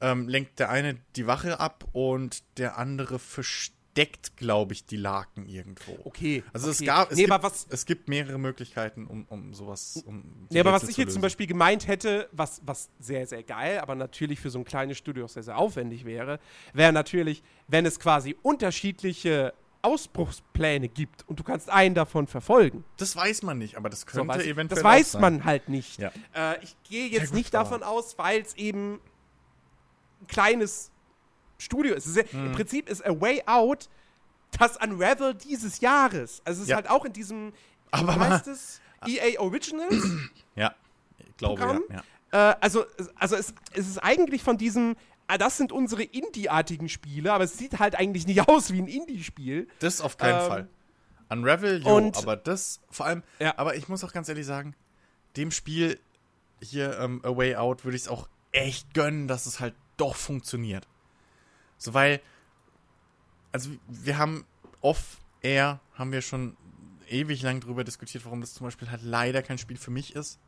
ähm, 0.00 0.28
lenkt 0.28 0.58
der 0.58 0.70
eine 0.70 0.96
die 1.16 1.26
Wache 1.26 1.60
ab 1.60 1.84
und 1.92 2.42
der 2.58 2.76
andere 2.76 3.18
versteckt, 3.18 4.36
glaube 4.36 4.72
ich, 4.72 4.84
die 4.84 4.96
Laken 4.96 5.46
irgendwo. 5.46 5.98
Okay. 6.04 6.42
Also 6.52 6.70
es 6.70 6.78
okay. 6.78 6.86
gab, 6.86 7.10
es, 7.10 7.16
nee, 7.16 7.26
gibt, 7.26 7.42
was, 7.42 7.66
es 7.70 7.86
gibt 7.86 8.08
mehrere 8.08 8.38
Möglichkeiten, 8.38 9.06
um, 9.06 9.26
um 9.28 9.54
sowas, 9.54 10.02
um 10.06 10.48
nee, 10.50 10.58
aber 10.60 10.72
was 10.72 10.88
ich 10.88 10.96
jetzt 10.96 11.12
zum. 11.12 11.22
Beispiel 11.22 11.46
gemeint 11.46 11.86
hätte, 11.86 12.28
was, 12.32 12.60
was 12.64 12.90
sehr, 12.98 13.26
sehr 13.26 13.42
geil, 13.42 13.78
aber 13.78 13.94
natürlich 13.94 14.40
für 14.40 14.50
so 14.50 14.58
ein 14.58 14.64
kleines 14.64 14.98
Studio 14.98 15.26
auch 15.26 15.28
sehr, 15.28 15.44
sehr 15.44 15.56
aufwendig 15.56 16.04
wäre, 16.04 16.40
wäre 16.72 16.92
natürlich, 16.92 17.42
wenn 17.68 17.86
es 17.86 18.00
quasi 18.00 18.36
unterschiedliche 18.42 19.54
Ausbruchspläne 19.82 20.88
gibt 20.88 21.28
und 21.28 21.38
du 21.40 21.44
kannst 21.44 21.68
einen 21.70 21.94
davon 21.94 22.26
verfolgen. 22.26 22.84
Das 22.98 23.14
weiß 23.16 23.42
man 23.42 23.58
nicht, 23.58 23.76
aber 23.76 23.90
das 23.90 24.00
So, 24.00 24.06
könnte 24.06 24.28
weiß 24.28 24.42
ich- 24.42 24.48
eventuell 24.50 24.76
das 24.82 24.84
weiß 24.84 25.12
sein. 25.12 25.20
man 25.20 25.44
halt 25.44 25.68
nicht. 25.68 25.98
Ja. 25.98 26.12
Äh, 26.34 26.62
ich 26.62 26.76
gehe 26.84 27.08
jetzt 27.08 27.26
gut, 27.30 27.34
nicht 27.34 27.52
davon 27.54 27.82
aus, 27.82 28.16
weil 28.18 28.40
es 28.42 28.54
eben 28.54 29.00
ein 30.20 30.26
kleines 30.28 30.90
Studio 31.58 31.94
ist. 31.94 32.06
Ist 32.06 32.16
ja, 32.16 32.22
Mhm. 32.32 32.46
Im 32.46 32.52
Prinzip 32.52 32.88
ist 32.88 33.04
A 33.04 33.20
Way 33.20 33.42
Out 33.46 33.88
das 34.58 34.76
Unravel 34.76 35.34
dieses 35.34 35.80
Jahres. 35.80 36.42
Also 36.44 36.58
es 36.58 36.64
ist 36.64 36.70
Ja. 36.70 36.76
halt 36.76 36.88
auch 36.90 37.04
in 37.04 37.12
diesem, 37.12 37.52
Aber 37.90 38.18
heißt 38.18 38.46
es? 38.48 38.80
EA 39.06 39.40
Originals. 39.40 39.96
Ja, 40.54 40.74
ich 41.18 41.36
glaube, 41.36 41.60
Programm? 41.60 41.82
ja. 41.90 42.02
ja. 42.32 42.50
äh, 42.52 42.56
also 42.60 42.84
also 43.16 43.36
es, 43.36 43.52
es 43.72 43.88
ist 43.88 43.98
eigentlich 43.98 44.42
von 44.44 44.56
diesem, 44.58 44.96
das 45.38 45.56
sind 45.56 45.72
unsere 45.72 46.02
Indie-artigen 46.02 46.88
Spiele, 46.88 47.32
aber 47.32 47.44
es 47.44 47.56
sieht 47.58 47.78
halt 47.78 47.94
eigentlich 47.94 48.26
nicht 48.26 48.40
aus 48.48 48.72
wie 48.72 48.80
ein 48.80 48.88
Indie-Spiel. 48.88 49.68
Das 49.80 50.00
auf 50.00 50.16
keinen 50.16 50.40
Ähm, 50.42 50.48
Fall. 50.48 50.68
Unravel, 51.30 51.82
jo, 51.82 51.96
und- 51.96 52.16
aber 52.18 52.36
das 52.36 52.80
vor 52.90 53.06
allem, 53.06 53.22
Ja. 53.38 53.54
aber 53.56 53.76
ich 53.76 53.88
muss 53.88 54.04
auch 54.04 54.12
ganz 54.12 54.28
ehrlich 54.28 54.44
sagen, 54.46 54.74
dem 55.36 55.50
Spiel 55.50 55.98
hier 56.60 56.98
ähm, 56.98 57.20
A 57.24 57.34
Way 57.36 57.56
Out 57.56 57.84
würde 57.84 57.96
ich 57.96 58.02
es 58.02 58.08
auch 58.08 58.28
echt 58.52 58.92
gönnen, 58.94 59.28
dass 59.28 59.46
es 59.46 59.58
halt 59.60 59.74
doch 59.96 60.14
funktioniert. 60.14 60.86
So, 61.78 61.94
weil, 61.94 62.20
also 63.50 63.70
wir 63.88 64.18
haben 64.18 64.44
off-air, 64.80 65.80
haben 65.94 66.12
wir 66.12 66.20
schon 66.20 66.56
ewig 67.08 67.42
lang 67.42 67.60
drüber 67.60 67.82
diskutiert, 67.84 68.24
warum 68.24 68.40
das 68.40 68.54
zum 68.54 68.66
Beispiel 68.66 68.90
halt 68.90 69.02
leider 69.02 69.42
kein 69.42 69.58
Spiel 69.58 69.76
für 69.76 69.90
mich 69.90 70.14
ist. 70.14 70.38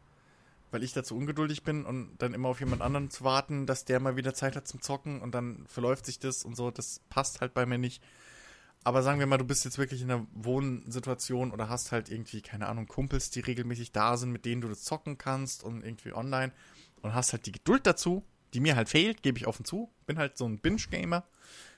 Weil 0.71 0.83
ich 0.83 0.93
dazu 0.93 1.17
ungeduldig 1.17 1.63
bin 1.63 1.85
und 1.85 2.17
dann 2.19 2.35
immer 2.35 2.49
auf 2.49 2.61
jemand 2.61 2.83
anderen 2.83 3.11
zu 3.11 3.23
warten, 3.25 3.67
dass 3.67 3.85
der 3.85 4.01
mal 4.01 4.17
wieder 4.17 4.35
Zeit 4.35 4.57
hat 4.57 4.67
zum 4.67 4.81
Zocken 4.81 5.21
und 5.21 5.33
dann 5.33 5.65
verläuft 5.69 6.07
sich 6.07 6.19
das 6.19 6.45
und 6.45 6.57
so, 6.57 6.71
das 6.71 7.01
passt 7.11 7.41
halt 7.41 7.55
bei 7.55 7.65
mir 7.65 7.79
nicht. 7.79 8.03
Aber 8.83 9.03
sagen 9.03 9.19
wir 9.19 9.27
mal, 9.27 9.39
du 9.39 9.47
bist 9.47 9.65
jetzt 9.65 9.79
wirklich 9.79 10.03
in 10.03 10.11
einer 10.11 10.27
Wohnsituation 10.35 11.53
oder 11.53 11.71
hast 11.71 11.91
halt 11.91 12.11
irgendwie, 12.11 12.43
keine 12.43 12.67
Ahnung, 12.67 12.87
Kumpels, 12.87 13.31
die 13.31 13.41
regelmäßig 13.41 13.93
da 13.93 14.19
sind, 14.19 14.31
mit 14.31 14.45
denen 14.45 14.61
du 14.61 14.69
das 14.69 14.85
zocken 14.85 15.17
kannst 15.17 15.65
und 15.65 15.83
irgendwie 15.83 16.13
online 16.13 16.53
und 17.01 17.15
hast 17.15 17.33
halt 17.33 17.47
die 17.47 17.53
Geduld 17.53 17.87
dazu, 17.87 18.25
die 18.53 18.61
mir 18.61 18.77
halt 18.77 18.91
fehlt, 18.91 19.23
gebe 19.23 19.39
ich 19.39 19.47
offen 19.47 19.65
zu. 19.65 19.91
Bin 20.07 20.19
halt 20.19 20.37
so 20.37 20.47
ein 20.47 20.59
Binge-Gamer. 20.59 21.25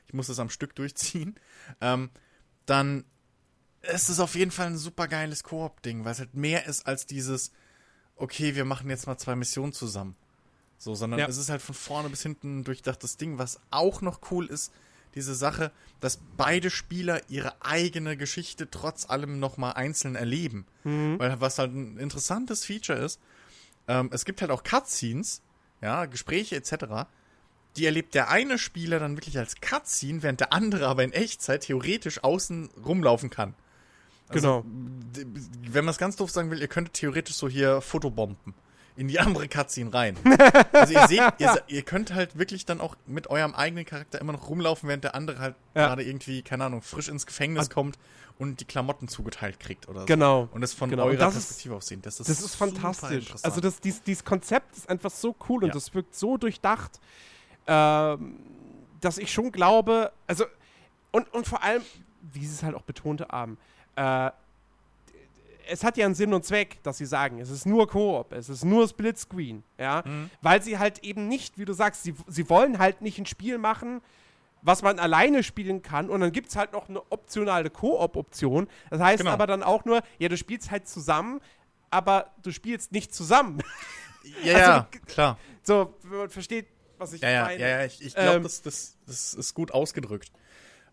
Ich 0.06 0.14
muss 0.14 0.26
das 0.26 0.40
am 0.40 0.50
Stück 0.50 0.74
durchziehen. 0.74 1.38
Ähm, 1.80 2.10
dann 2.64 3.04
ist 3.82 4.08
es 4.08 4.20
auf 4.20 4.34
jeden 4.34 4.50
Fall 4.50 4.68
ein 4.68 4.76
super 4.76 5.08
geiles 5.08 5.42
Koop-Ding, 5.42 6.04
weil 6.04 6.12
es 6.12 6.18
halt 6.18 6.34
mehr 6.34 6.66
ist 6.66 6.86
als 6.86 7.06
dieses, 7.06 7.52
okay, 8.16 8.55
wir 8.55 8.64
machen 8.64 8.88
jetzt 8.90 9.06
mal 9.06 9.18
zwei 9.18 9.36
Missionen 9.36 9.72
zusammen. 9.72 10.16
So, 10.78 10.94
sondern 10.94 11.20
Ja. 11.20 11.26
es 11.28 11.36
ist 11.38 11.48
halt 11.48 11.62
von 11.62 11.74
vorne 11.74 12.09
bis 12.10 12.22
hinten 12.22 12.60
ein 12.60 12.64
durchdachtes 12.64 13.16
Ding, 13.16 13.38
was 13.38 13.60
auch 13.70 14.02
noch 14.02 14.20
cool 14.30 14.47
ist, 14.47 14.72
diese 15.14 15.34
Sache, 15.34 15.72
dass 16.01 16.18
beide 16.36 16.68
Spieler 16.68 17.22
ihre 17.30 17.55
eigene 17.64 18.18
Geschichte 18.18 18.70
trotz 18.70 19.09
allem 19.09 19.38
nochmal 19.38 19.72
einzeln 19.72 20.14
erleben. 20.14 20.66
Weil 20.84 21.40
was 21.40 21.59
halt 21.59 21.72
ein 21.74 21.97
interessantes 21.97 22.64
Feature 22.66 22.98
ist, 22.98 23.18
ähm, 23.88 24.10
es 24.12 24.24
gibt 24.26 24.43
halt 24.43 24.51
auch 24.51 24.62
Cutscenes, 24.62 25.40
ja, 25.80 26.05
Gespräche 26.05 26.56
etc., 26.56 27.06
die 27.76 27.84
erlebt 27.86 28.14
der 28.14 28.30
eine 28.30 28.59
Spieler 28.59 28.98
dann 28.98 29.16
wirklich 29.16 29.38
als 29.38 29.60
Cutscene, 29.60 30.22
während 30.22 30.40
der 30.40 30.52
andere 30.52 30.86
aber 30.86 31.05
in 31.05 31.12
Echtzeit 31.12 31.62
theoretisch 31.62 32.22
außen 32.24 32.70
rumlaufen 32.84 33.30
kann. 33.30 33.55
Genau. 34.31 34.65
D- 34.66 35.27
Wenn 35.73 35.85
man 35.85 35.93
es 35.93 35.98
ganz 35.98 36.16
doof 36.16 36.31
sagen 36.31 36.51
will, 36.51 36.61
ihr 36.61 36.69
könntet 36.69 36.94
theoretisch 36.94 37.36
so 37.36 37.48
hier 37.48 37.81
Fotobomben 37.81 38.55
in 38.97 39.09
die 39.09 39.20
andere 39.20 39.47
Cutscene 39.48 39.93
rein. 39.93 40.16
Also 40.73 40.94
ihr 40.94 41.07
seht, 41.09 41.20
ihr, 41.39 41.62
ihr 41.69 41.82
könnt 41.82 42.12
halt 42.15 42.39
wirklich 42.39 42.65
dann 42.66 42.81
auch 42.81 42.97
mit 43.07 43.28
eurem 43.28 43.55
eigenen 43.55 43.85
Charakter 43.85 44.20
immer 44.20 44.32
noch 44.32 44.48
rumlaufen, 44.48 44.89
während 44.89 45.05
der 45.05 45.15
andere 45.15 45.39
halt 45.39 45.55
Ja. 45.74 45.86
gerade 45.89 46.03
irgendwie, 46.03 46.43
keine 46.43 46.65
Ahnung, 46.65 46.82
frisch 46.82 47.09
ins 47.09 47.27
Gefängnis 47.27 47.61
Also- 47.61 47.70
kommt 47.74 47.98
und 48.39 48.61
die 48.61 48.65
Klamotten 48.66 49.09
zugeteilt 49.09 49.59
kriegt 49.61 49.89
oder 49.89 50.01
so. 50.01 50.07
Genau. 50.07 50.48
Und 50.53 50.61
das 50.61 50.74
von 50.74 50.90
Genau. 50.90 51.05
Und 51.05 51.11
eurer 51.11 51.19
das 51.19 51.35
Perspektive 51.35 51.74
aus 51.77 51.86
sehen. 51.86 52.03
Das 52.03 52.20
ist, 52.20 52.28
Das 52.28 52.40
ist 52.40 52.55
fantastisch. 52.55 53.32
Also 53.43 53.61
das, 53.61 53.81
dies, 53.81 54.03
dieses 54.03 54.24
Konzept 54.24 54.77
ist 54.77 54.89
einfach 54.90 55.11
so 55.11 55.35
cool 55.48 55.62
und 55.65 55.69
Ja. 55.69 55.74
das 55.74 55.94
wirkt 55.94 56.15
so 56.15 56.36
durchdacht, 56.36 57.01
ähm, 57.66 58.36
dass 59.01 59.19
ich 59.19 59.32
schon 59.32 59.53
glaube, 59.53 60.12
also 60.27 60.44
und, 61.12 61.32
und 61.32 61.47
vor 61.47 61.62
allem, 61.62 61.82
wie 62.32 62.44
sie 62.47 62.55
es 62.55 62.62
halt 62.62 62.74
auch 62.74 62.82
betonte 62.82 63.28
haben, 63.31 63.57
äh, 63.97 64.31
es 65.68 65.82
hat 65.82 65.97
ja 65.97 66.06
einen 66.06 66.14
Sinn 66.14 66.32
und 66.32 66.44
Zweck, 66.44 66.81
dass 66.85 66.98
sie 66.98 67.06
sagen, 67.06 67.40
es 67.40 67.51
ist 67.51 67.66
nur 67.66 67.89
Koop, 67.89 68.32
es 68.32 68.48
ist 68.48 68.64
nur 68.64 68.86
Splitscreen, 68.89 69.64
ja, 69.78 70.02
Mhm. 70.06 70.31
weil 70.40 70.62
sie 70.62 70.78
halt 70.78 71.02
eben 71.02 71.27
nicht, 71.27 71.59
wie 71.59 71.64
du 71.64 71.73
sagst, 71.73 72.05
sie, 72.05 72.14
sie 72.28 72.48
wollen 72.48 72.78
halt 72.78 73.02
nicht 73.02 73.18
ein 73.18 73.27
Spiel 73.27 73.59
machen, 73.59 74.01
was 74.62 74.82
man 74.82 74.98
alleine 75.01 75.43
spielen 75.43 75.82
kann 75.82 76.09
und 76.09 76.20
dann 76.20 76.31
gibt 76.32 76.48
es 76.51 76.56
halt 76.56 76.73
noch 76.73 76.89
eine 76.89 77.01
optionale 77.10 77.70
Koop-Option. 77.70 78.68
Das 78.90 79.01
heißt 79.01 79.18
Genau. 79.18 79.31
aber 79.32 79.47
dann 79.48 79.62
auch 79.64 79.85
nur, 79.85 80.02
ja, 80.18 80.28
du 80.28 80.36
spielst 80.36 80.70
halt 80.70 80.86
zusammen, 80.89 81.40
aber 81.90 82.31
du 82.43 82.52
spielst 82.52 82.93
nicht 82.93 83.12
zusammen. 83.14 83.60
ja, 84.44 84.55
also- 84.55 84.70
ja, 84.70 84.89
klar. 85.06 85.39
so, 85.62 85.94
wenn 86.05 86.18
man 86.18 86.31
versteht, 86.31 86.66
was 86.98 87.12
ich 87.12 87.20
ja, 87.23 87.44
meine. 87.44 87.60
ja, 87.60 87.68
ja, 87.68 87.85
ich, 87.85 88.05
ich 88.05 88.14
glaube, 88.14 88.36
Ähm, 88.36 88.43
das, 88.44 88.62
das, 88.62 88.97
das 89.06 89.35
ist 89.35 89.52
gut 89.55 89.73
ausgedrückt. 89.73 90.31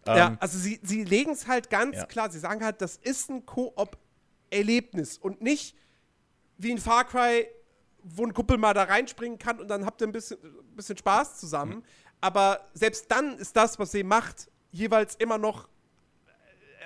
Ja, 0.06 0.28
Ähm, 0.28 0.38
also 0.40 0.58
sie, 0.58 0.80
sie 0.84 1.04
legen 1.04 1.32
es 1.32 1.48
halt 1.48 1.70
ganz 1.70 1.96
Ja. 1.98 2.06
klar, 2.06 2.30
sie 2.30 2.40
sagen 2.40 2.64
halt, 2.64 2.82
das 2.82 2.98
ist 2.98 3.30
ein 3.30 3.46
Koop-Erlebnis 3.46 5.18
und 5.18 5.42
nicht 5.42 5.76
wie 6.58 6.72
ein 6.72 6.78
Far 6.78 7.06
Cry, 7.06 7.48
wo 8.04 8.26
ein 8.26 8.34
Kuppel 8.34 8.58
mal 8.58 8.74
da 8.74 8.84
reinspringen 8.84 9.38
kann 9.40 9.60
und 9.60 9.68
dann 9.68 9.86
habt 9.86 10.02
ihr 10.02 10.08
ein 10.08 10.12
bisschen, 10.12 10.38
ein 10.44 10.76
bisschen 10.76 10.98
Spaß 10.98 11.40
zusammen. 11.40 11.76
Mhm. 11.78 11.84
Aber 12.22 12.62
selbst 12.74 13.06
dann 13.10 13.38
ist 13.38 13.56
das, 13.56 13.80
was 13.80 13.92
sie 13.92 14.04
macht, 14.04 14.50
jeweils 14.72 15.16
immer 15.16 15.38
noch, 15.38 15.68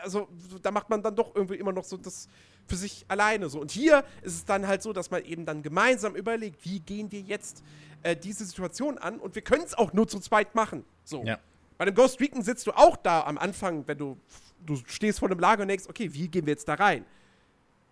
also 0.03 0.27
da 0.61 0.71
macht 0.71 0.89
man 0.89 1.01
dann 1.01 1.15
doch 1.15 1.35
irgendwie 1.35 1.55
immer 1.55 1.71
noch 1.71 1.83
so 1.83 1.97
das 1.97 2.27
für 2.67 2.75
sich 2.75 3.05
alleine 3.07 3.49
so. 3.49 3.61
Und 3.61 3.71
hier 3.71 4.03
ist 4.21 4.33
es 4.35 4.45
dann 4.45 4.67
halt 4.67 4.81
so, 4.83 4.93
dass 4.93 5.09
man 5.09 5.23
eben 5.23 5.45
dann 5.45 5.63
gemeinsam 5.63 6.15
überlegt, 6.15 6.65
wie 6.65 6.79
gehen 6.81 7.11
wir 7.11 7.21
jetzt 7.21 7.63
äh, 8.03 8.15
diese 8.15 8.45
Situation 8.45 8.97
an 8.97 9.19
und 9.19 9.35
wir 9.35 9.41
können 9.41 9.63
es 9.63 9.73
auch 9.73 9.93
nur 9.93 10.07
zu 10.07 10.19
zweit 10.19 10.53
machen. 10.53 10.83
So. 11.03 11.23
Ja. 11.23 11.39
Bei 11.77 11.85
dem 11.85 11.95
Ghost 11.95 12.19
Recon 12.19 12.41
sitzt 12.41 12.65
du 12.67 12.71
auch 12.71 12.97
da 12.97 13.21
am 13.23 13.37
Anfang, 13.37 13.87
wenn 13.87 13.97
du, 13.97 14.17
du 14.65 14.77
stehst 14.87 15.19
vor 15.19 15.29
einem 15.29 15.39
Lager 15.39 15.61
und 15.61 15.67
denkst, 15.67 15.85
okay, 15.87 16.11
wie 16.13 16.27
gehen 16.27 16.45
wir 16.45 16.53
jetzt 16.53 16.67
da 16.67 16.73
rein? 16.75 17.05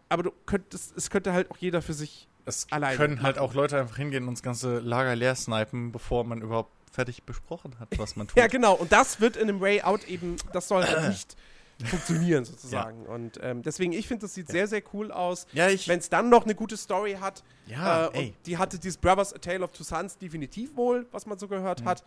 Aber 0.09 0.23
du 0.23 0.31
könntest, 0.45 0.95
es 0.97 1.09
könnte 1.09 1.33
halt 1.33 1.49
auch 1.51 1.57
jeder 1.57 1.81
für 1.81 1.93
sich. 1.93 2.27
Es 2.45 2.67
alleine 2.71 2.95
können 2.95 3.21
halt 3.23 3.39
auch 3.39 3.53
Leute 3.55 3.79
einfach 3.79 3.97
hingehen 3.97 4.27
und 4.27 4.35
das 4.35 4.43
ganze 4.43 4.79
Lager 4.79 5.15
leer 5.15 5.33
snipen, 5.35 5.91
bevor 5.91 6.23
man 6.23 6.41
überhaupt 6.41 6.71
fertig 6.91 7.23
besprochen 7.23 7.79
hat, 7.79 7.89
was 7.97 8.15
man 8.15 8.27
tut. 8.27 8.37
Ja, 8.37 8.47
genau. 8.47 8.73
Und 8.75 8.91
das 8.91 9.19
wird 9.19 9.35
in 9.35 9.49
einem 9.49 9.61
Way 9.61 9.81
Out 9.81 10.07
eben, 10.07 10.35
das 10.53 10.67
soll 10.67 10.83
halt 10.85 11.09
nicht 11.09 11.35
funktionieren 11.85 12.45
sozusagen. 12.45 13.05
Und 13.07 13.39
ähm, 13.41 13.63
deswegen, 13.63 13.93
ich 13.93 14.07
finde, 14.07 14.21
das 14.21 14.35
sieht 14.35 14.47
sehr, 14.47 14.67
sehr 14.67 14.81
cool 14.93 15.11
aus. 15.11 15.47
Ja. 15.53 15.67
Wenn 15.87 15.99
es 15.99 16.09
dann 16.09 16.29
noch 16.29 16.43
eine 16.43 16.53
gute 16.55 16.77
Story 16.77 17.17
hat, 17.19 17.43
Ja, 17.65 18.07
äh, 18.09 18.31
die 18.45 18.57
hatte 18.57 18.77
dieses 18.77 18.97
Brothers 18.97 19.33
A 19.33 19.39
Tale 19.39 19.61
of 19.63 19.71
Two 19.71 19.83
Sons 19.83 20.17
definitiv 20.17 20.75
wohl, 20.77 21.07
was 21.11 21.25
man 21.25 21.37
so 21.39 21.47
gehört 21.47 21.83
hat, 21.83 22.03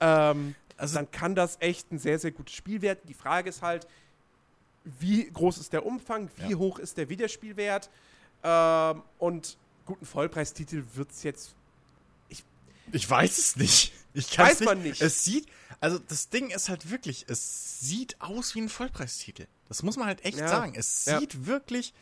ähm, 0.00 0.54
Also, 0.78 0.96
dann 0.96 1.10
kann 1.10 1.34
das 1.34 1.56
echt 1.60 1.90
ein 1.90 1.98
sehr, 1.98 2.18
sehr 2.18 2.30
gutes 2.32 2.54
Spiel 2.54 2.82
werden. 2.82 3.00
Die 3.08 3.14
Frage 3.14 3.48
ist 3.48 3.62
halt, 3.62 3.86
wie 4.84 5.30
groß 5.30 5.58
ist 5.58 5.72
der 5.72 5.86
Umfang, 5.86 6.28
wie 6.36 6.50
Ja. 6.52 6.58
hoch 6.58 6.78
ist 6.78 6.96
der 6.98 7.08
Wiederspielwert 7.08 7.88
ähm, 8.44 9.02
und 9.18 9.56
guten 9.86 10.04
Vollpreistitel 10.06 10.84
wird 10.94 11.10
es 11.10 11.22
jetzt. 11.22 11.54
ich 12.92 13.08
weiß 13.10 13.38
es 13.38 13.56
nicht. 13.56 13.92
Ich 14.14 14.38
Weiß 14.38 14.60
man 14.60 14.82
nicht. 14.82 15.02
Es 15.02 15.24
sieht, 15.24 15.46
also 15.80 15.98
das 15.98 16.28
Ding 16.30 16.50
ist 16.50 16.68
halt 16.68 16.88
wirklich, 16.90 17.26
es 17.28 17.80
sieht 17.80 18.18
aus 18.20 18.54
wie 18.54 18.60
ein 18.62 18.68
Vollpreistitel. 18.68 19.46
Das 19.68 19.82
muss 19.82 19.96
man 19.96 20.06
halt 20.06 20.24
echt 20.24 20.38
Ja. 20.38 20.48
sagen. 20.48 20.74
Es 20.76 21.04
Ja. 21.04 21.18
sieht 21.18 21.46
wirklich, 21.46 21.92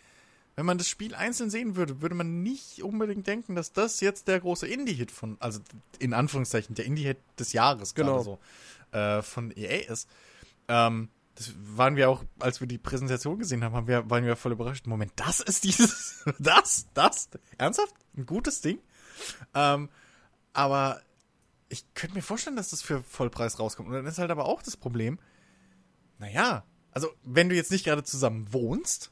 wenn 0.56 0.66
man 0.66 0.78
das 0.78 0.88
Spiel 0.88 1.14
einzeln 1.14 1.50
sehen 1.50 1.76
würde, 1.76 2.00
würde 2.00 2.14
man 2.14 2.42
nicht 2.42 2.82
unbedingt 2.82 3.26
denken, 3.26 3.54
dass 3.54 3.72
das 3.72 4.00
jetzt 4.00 4.28
der 4.28 4.40
große 4.40 4.66
Indie-Hit 4.66 5.10
von, 5.10 5.36
also 5.40 5.60
in 5.98 6.12
Anführungszeichen, 6.12 6.74
der 6.74 6.84
Indie-Hit 6.84 7.18
des 7.38 7.52
Jahres 7.52 7.94
Genau. 7.94 8.22
so, 8.22 8.38
äh, 8.92 9.22
von 9.22 9.50
EA 9.56 9.90
ist. 9.90 10.08
Ähm, 10.68 11.08
das 11.34 11.52
waren 11.56 11.96
wir 11.96 12.08
auch, 12.08 12.22
als 12.38 12.60
wir 12.60 12.68
die 12.68 12.78
Präsentation 12.78 13.38
gesehen 13.38 13.64
haben, 13.64 13.74
haben 13.74 13.88
wir, 13.88 14.08
waren 14.08 14.24
wir 14.24 14.36
voll 14.36 14.52
überrascht. 14.52 14.86
Moment, 14.86 15.12
das 15.16 15.40
ist 15.40 15.64
dieses, 15.64 16.24
das, 16.38 16.86
das, 16.94 17.28
ernsthaft? 17.58 17.94
Ein 18.16 18.26
gutes 18.26 18.60
Ding? 18.60 18.78
Ähm, 19.54 19.88
aber 20.52 21.00
ich 21.68 21.84
könnte 21.94 22.14
mir 22.14 22.22
vorstellen, 22.22 22.54
dass 22.54 22.70
das 22.70 22.82
für 22.82 23.02
Vollpreis 23.02 23.58
rauskommt. 23.58 23.88
Und 23.88 23.94
dann 23.94 24.06
ist 24.06 24.18
halt 24.18 24.30
aber 24.30 24.44
auch 24.44 24.62
das 24.62 24.76
Problem, 24.76 25.18
naja, 26.18 26.64
also 26.92 27.08
wenn 27.24 27.48
du 27.48 27.56
jetzt 27.56 27.72
nicht 27.72 27.84
gerade 27.84 28.04
zusammen 28.04 28.52
wohnst, 28.52 29.10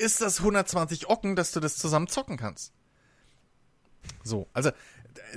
ist 0.00 0.20
das 0.20 0.38
120 0.38 1.08
Ocken, 1.08 1.36
dass 1.36 1.52
du 1.52 1.60
das 1.60 1.76
zusammen 1.76 2.08
zocken 2.08 2.36
kannst. 2.36 2.72
So, 4.24 4.48
also 4.52 4.70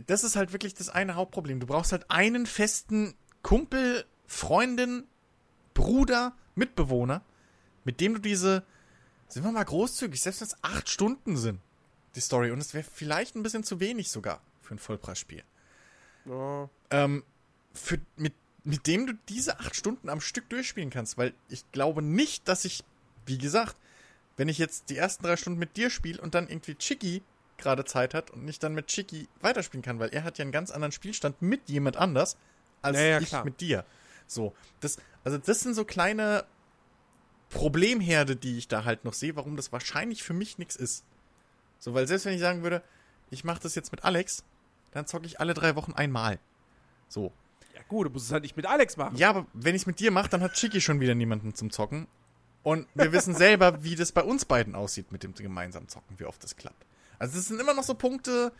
das 0.07 0.23
ist 0.23 0.35
halt 0.35 0.53
wirklich 0.53 0.73
das 0.73 0.89
eine 0.89 1.15
Hauptproblem. 1.15 1.59
Du 1.59 1.67
brauchst 1.67 1.91
halt 1.91 2.09
einen 2.09 2.45
festen 2.45 3.13
Kumpel, 3.41 4.05
Freundin, 4.25 5.05
Bruder, 5.73 6.33
Mitbewohner, 6.55 7.23
mit 7.83 7.99
dem 7.99 8.15
du 8.15 8.21
diese, 8.21 8.63
sind 9.27 9.43
wir 9.43 9.51
mal 9.51 9.63
großzügig, 9.63 10.21
selbst 10.21 10.41
wenn 10.41 10.47
es 10.47 10.57
acht 10.63 10.87
Stunden 10.87 11.35
sind, 11.35 11.59
die 12.15 12.21
Story, 12.21 12.51
und 12.51 12.59
es 12.59 12.73
wäre 12.73 12.85
vielleicht 12.89 13.35
ein 13.35 13.43
bisschen 13.43 13.63
zu 13.63 13.79
wenig 13.79 14.09
sogar 14.09 14.41
für 14.61 14.75
ein 14.75 14.79
Vollpreisspiel. 14.79 15.43
Ja. 16.25 16.69
Ähm, 16.89 17.23
für, 17.73 17.99
mit, 18.15 18.33
mit 18.63 18.87
dem 18.87 19.07
du 19.07 19.13
diese 19.27 19.59
acht 19.59 19.75
Stunden 19.75 20.07
am 20.07 20.21
Stück 20.21 20.49
durchspielen 20.49 20.89
kannst, 20.89 21.17
weil 21.17 21.33
ich 21.49 21.69
glaube 21.71 22.01
nicht, 22.01 22.47
dass 22.47 22.63
ich, 22.63 22.83
wie 23.25 23.37
gesagt, 23.37 23.75
wenn 24.37 24.47
ich 24.47 24.57
jetzt 24.57 24.89
die 24.89 24.97
ersten 24.97 25.23
drei 25.23 25.37
Stunden 25.37 25.59
mit 25.59 25.77
dir 25.77 25.89
spiele 25.89 26.21
und 26.21 26.35
dann 26.35 26.47
irgendwie 26.47 26.75
Chicky 26.75 27.21
gerade 27.57 27.85
Zeit 27.85 28.13
hat 28.13 28.31
und 28.31 28.45
nicht 28.45 28.63
dann 28.63 28.73
mit 28.73 28.87
Chicky 28.87 29.27
weiterspielen 29.41 29.83
kann, 29.83 29.99
weil 29.99 30.09
er 30.09 30.23
hat 30.23 30.37
ja 30.37 30.43
einen 30.43 30.51
ganz 30.51 30.71
anderen 30.71 30.91
Spielstand 30.91 31.41
mit 31.41 31.69
jemand 31.69 31.97
anders 31.97 32.37
als 32.81 32.97
Ja, 32.97 33.03
ja, 33.03 33.19
ich 33.19 33.29
klar. 33.29 33.45
mit 33.45 33.61
dir. 33.61 33.85
So, 34.27 34.53
das, 34.79 34.97
also 35.23 35.37
das 35.37 35.61
sind 35.61 35.75
so 35.75 35.85
kleine 35.85 36.45
Problemherde, 37.49 38.35
die 38.35 38.57
ich 38.57 38.67
da 38.67 38.83
halt 38.83 39.05
noch 39.05 39.13
sehe, 39.13 39.35
warum 39.35 39.55
das 39.55 39.71
wahrscheinlich 39.71 40.23
für 40.23 40.33
mich 40.33 40.57
nichts 40.57 40.75
ist. 40.75 41.05
So, 41.79 41.93
weil 41.93 42.07
selbst 42.07 42.25
wenn 42.25 42.33
ich 42.33 42.41
sagen 42.41 42.63
würde, 42.63 42.81
ich 43.29 43.43
mache 43.43 43.61
das 43.61 43.75
jetzt 43.75 43.91
mit 43.91 44.03
Alex, 44.03 44.43
dann 44.91 45.05
zocke 45.05 45.25
ich 45.25 45.39
alle 45.39 45.53
drei 45.53 45.75
Wochen 45.75 45.93
einmal. 45.93 46.39
So. 47.07 47.31
ja, 47.75 47.81
gut, 47.87 48.07
du 48.07 48.11
musst 48.11 48.27
es 48.27 48.31
halt 48.31 48.43
nicht 48.43 48.57
mit 48.57 48.65
Alex 48.65 48.97
machen. 48.97 49.15
Ja, 49.17 49.29
aber 49.29 49.45
wenn 49.53 49.75
ich 49.75 49.83
es 49.83 49.85
mit 49.85 49.99
dir 49.99 50.11
mache, 50.11 50.29
dann 50.29 50.41
hat 50.41 50.53
Chicky 50.53 50.81
schon 50.81 50.99
wieder 50.99 51.13
niemanden 51.15 51.53
zum 51.53 51.69
Zocken. 51.69 52.07
Und 52.63 52.87
wir 52.95 53.11
wissen 53.11 53.35
selber, 53.35 53.83
wie 53.83 53.95
das 53.95 54.11
bei 54.11 54.23
uns 54.23 54.45
beiden 54.45 54.73
aussieht 54.73 55.11
mit 55.11 55.23
dem 55.23 55.33
gemeinsamen 55.33 55.89
Zocken, 55.89 56.17
wie 56.17 56.25
oft 56.25 56.43
das 56.43 56.55
klappt. 56.55 56.85
Also 57.19 57.37
das 57.37 57.47
sind 57.47 57.59
immer 57.59 57.73
noch 57.73 57.83
so 57.83 57.93
Punkte. 57.93 58.53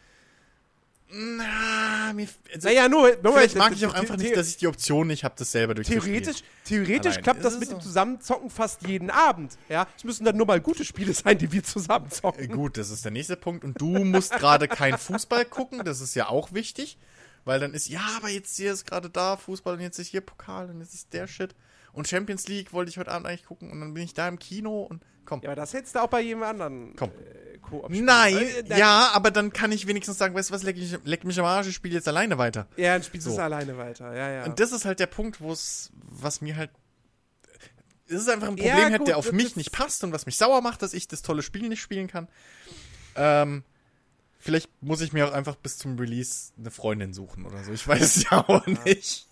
Na, 1.15 2.11
mir, 2.13 2.27
also 2.53 2.67
Naja, 2.67 2.89
nur, 2.89 3.15
nur 3.21 3.33
vielleicht 3.33 3.55
mag 3.55 3.71
ich 3.73 3.85
auch 3.85 3.93
einfach 3.93 4.17
nicht, 4.17 4.35
dass 4.35 4.47
ich 4.47 4.57
die 4.57 4.67
Option 4.67 5.07
nicht 5.07 5.23
habe, 5.23 5.35
das 5.37 5.51
selber 5.51 5.75
durchzuspielen. 5.75 6.23
Theoretisch, 6.23 6.43
theoretisch 6.65 7.11
Allein. 7.11 7.23
klappt 7.23 7.45
das 7.45 7.53
mit 7.53 7.63
es 7.63 7.69
dem 7.69 7.77
so? 7.79 7.87
Zusammenzocken 7.87 8.49
fast 8.49 8.87
jeden 8.87 9.11
Abend. 9.11 9.55
Ja, 9.69 9.87
es 9.95 10.03
müssen 10.03 10.25
dann 10.25 10.35
nur 10.37 10.47
mal 10.47 10.59
gute 10.59 10.83
Spiele 10.83 11.13
sein, 11.13 11.37
die 11.37 11.51
wir 11.51 11.63
zusammen 11.63 12.09
Äh. 12.37 12.47
Gut, 12.47 12.77
das 12.77 12.89
ist 12.89 13.05
der 13.05 13.11
nächste 13.11 13.37
Punkt. 13.37 13.63
Und 13.63 13.79
du 13.79 14.03
musst 14.03 14.31
gerade 14.33 14.67
kein 14.67 14.97
Fußball 14.97 15.45
gucken, 15.45 15.83
das 15.85 16.01
ist 16.01 16.15
ja 16.15 16.29
auch 16.29 16.51
wichtig. 16.51 16.97
Weil 17.45 17.59
dann 17.59 17.73
ist, 17.73 17.89
ja, 17.89 18.01
aber 18.17 18.29
jetzt 18.29 18.55
hier 18.55 18.71
ist 18.71 18.85
gerade 18.85 19.09
da 19.09 19.37
Fußball 19.37 19.75
und 19.75 19.81
jetzt 19.81 19.99
ist 19.99 20.07
hier 20.07 20.21
Pokal 20.21 20.69
und 20.69 20.79
jetzt 20.79 20.93
ist 20.93 21.13
der 21.13 21.27
Shit. 21.27 21.53
Und 21.93 22.07
Champions 22.07 22.47
League 22.47 22.73
wollte 22.73 22.89
ich 22.89 22.97
heute 22.97 23.11
Abend 23.11 23.27
eigentlich 23.27 23.45
gucken 23.45 23.71
und 23.71 23.79
dann 23.79 23.93
bin 23.93 24.03
ich 24.03 24.13
da 24.13 24.27
im 24.27 24.39
Kino 24.39 24.81
und 24.83 25.03
komm. 25.25 25.41
Ja, 25.41 25.49
aber 25.49 25.55
das 25.55 25.73
hättest 25.73 25.95
du 25.95 25.99
auch 26.01 26.07
bei 26.09 26.21
jedem 26.21 26.43
anderen 26.43 26.95
Komm. 26.95 27.09
äh, 27.11 27.57
Koop. 27.59 27.89
Nein, 27.89 28.35
Äh, 28.37 28.77
ja, 28.77 29.11
aber 29.13 29.31
dann 29.31 29.53
kann 29.53 29.71
ich 29.71 29.87
wenigstens 29.87 30.17
sagen, 30.17 30.33
weißt 30.35 30.49
du 30.49 30.53
was, 30.53 30.63
leck, 30.63 30.75
ich, 30.77 30.97
leck 31.05 31.23
mich 31.23 31.39
am 31.39 31.45
Arsch, 31.45 31.67
ich 31.67 31.75
spiele 31.75 31.93
jetzt 31.93 32.07
alleine 32.07 32.37
weiter. 32.37 32.67
Ja, 32.77 32.93
dann 32.93 33.03
spielst 33.03 33.27
du 33.27 33.31
So. 33.31 33.37
es 33.37 33.41
alleine 33.41 33.77
weiter. 33.77 34.13
Ja, 34.15 34.29
ja. 34.29 34.43
Und 34.45 34.59
das 34.59 34.71
ist 34.71 34.85
halt 34.85 34.99
der 34.99 35.05
Punkt, 35.07 35.39
wo 35.39 35.51
es, 35.53 35.91
was 35.93 36.41
mir 36.41 36.55
halt, 36.57 36.71
es 38.07 38.21
ist 38.21 38.29
einfach 38.29 38.49
ein 38.49 38.57
Ja, 38.57 38.73
Problem, 38.73 38.91
hat, 38.93 38.99
gut, 38.99 39.07
der 39.07 39.17
auf 39.17 39.31
mich 39.31 39.55
nicht 39.55 39.71
passt 39.71 40.03
und 40.03 40.11
was 40.11 40.25
mich 40.25 40.37
sauer 40.37 40.61
macht, 40.61 40.81
dass 40.81 40.93
ich 40.93 41.07
das 41.07 41.21
tolle 41.21 41.41
Spiel 41.41 41.69
nicht 41.69 41.81
spielen 41.81 42.07
kann. 42.07 42.27
Ähm, 43.15 43.63
vielleicht 44.39 44.69
muss 44.81 44.99
ich 45.01 45.13
mir 45.13 45.27
auch 45.27 45.31
einfach 45.31 45.55
bis 45.55 45.77
zum 45.77 45.97
Release 45.97 46.51
eine 46.59 46.69
Freundin 46.69 47.13
suchen 47.13 47.45
oder 47.45 47.63
so. 47.63 47.71
Ich 47.71 47.87
weiß 47.87 48.17
es 48.17 48.23
ja 48.29 48.43
auch 48.49 48.65
nicht. 48.65 49.27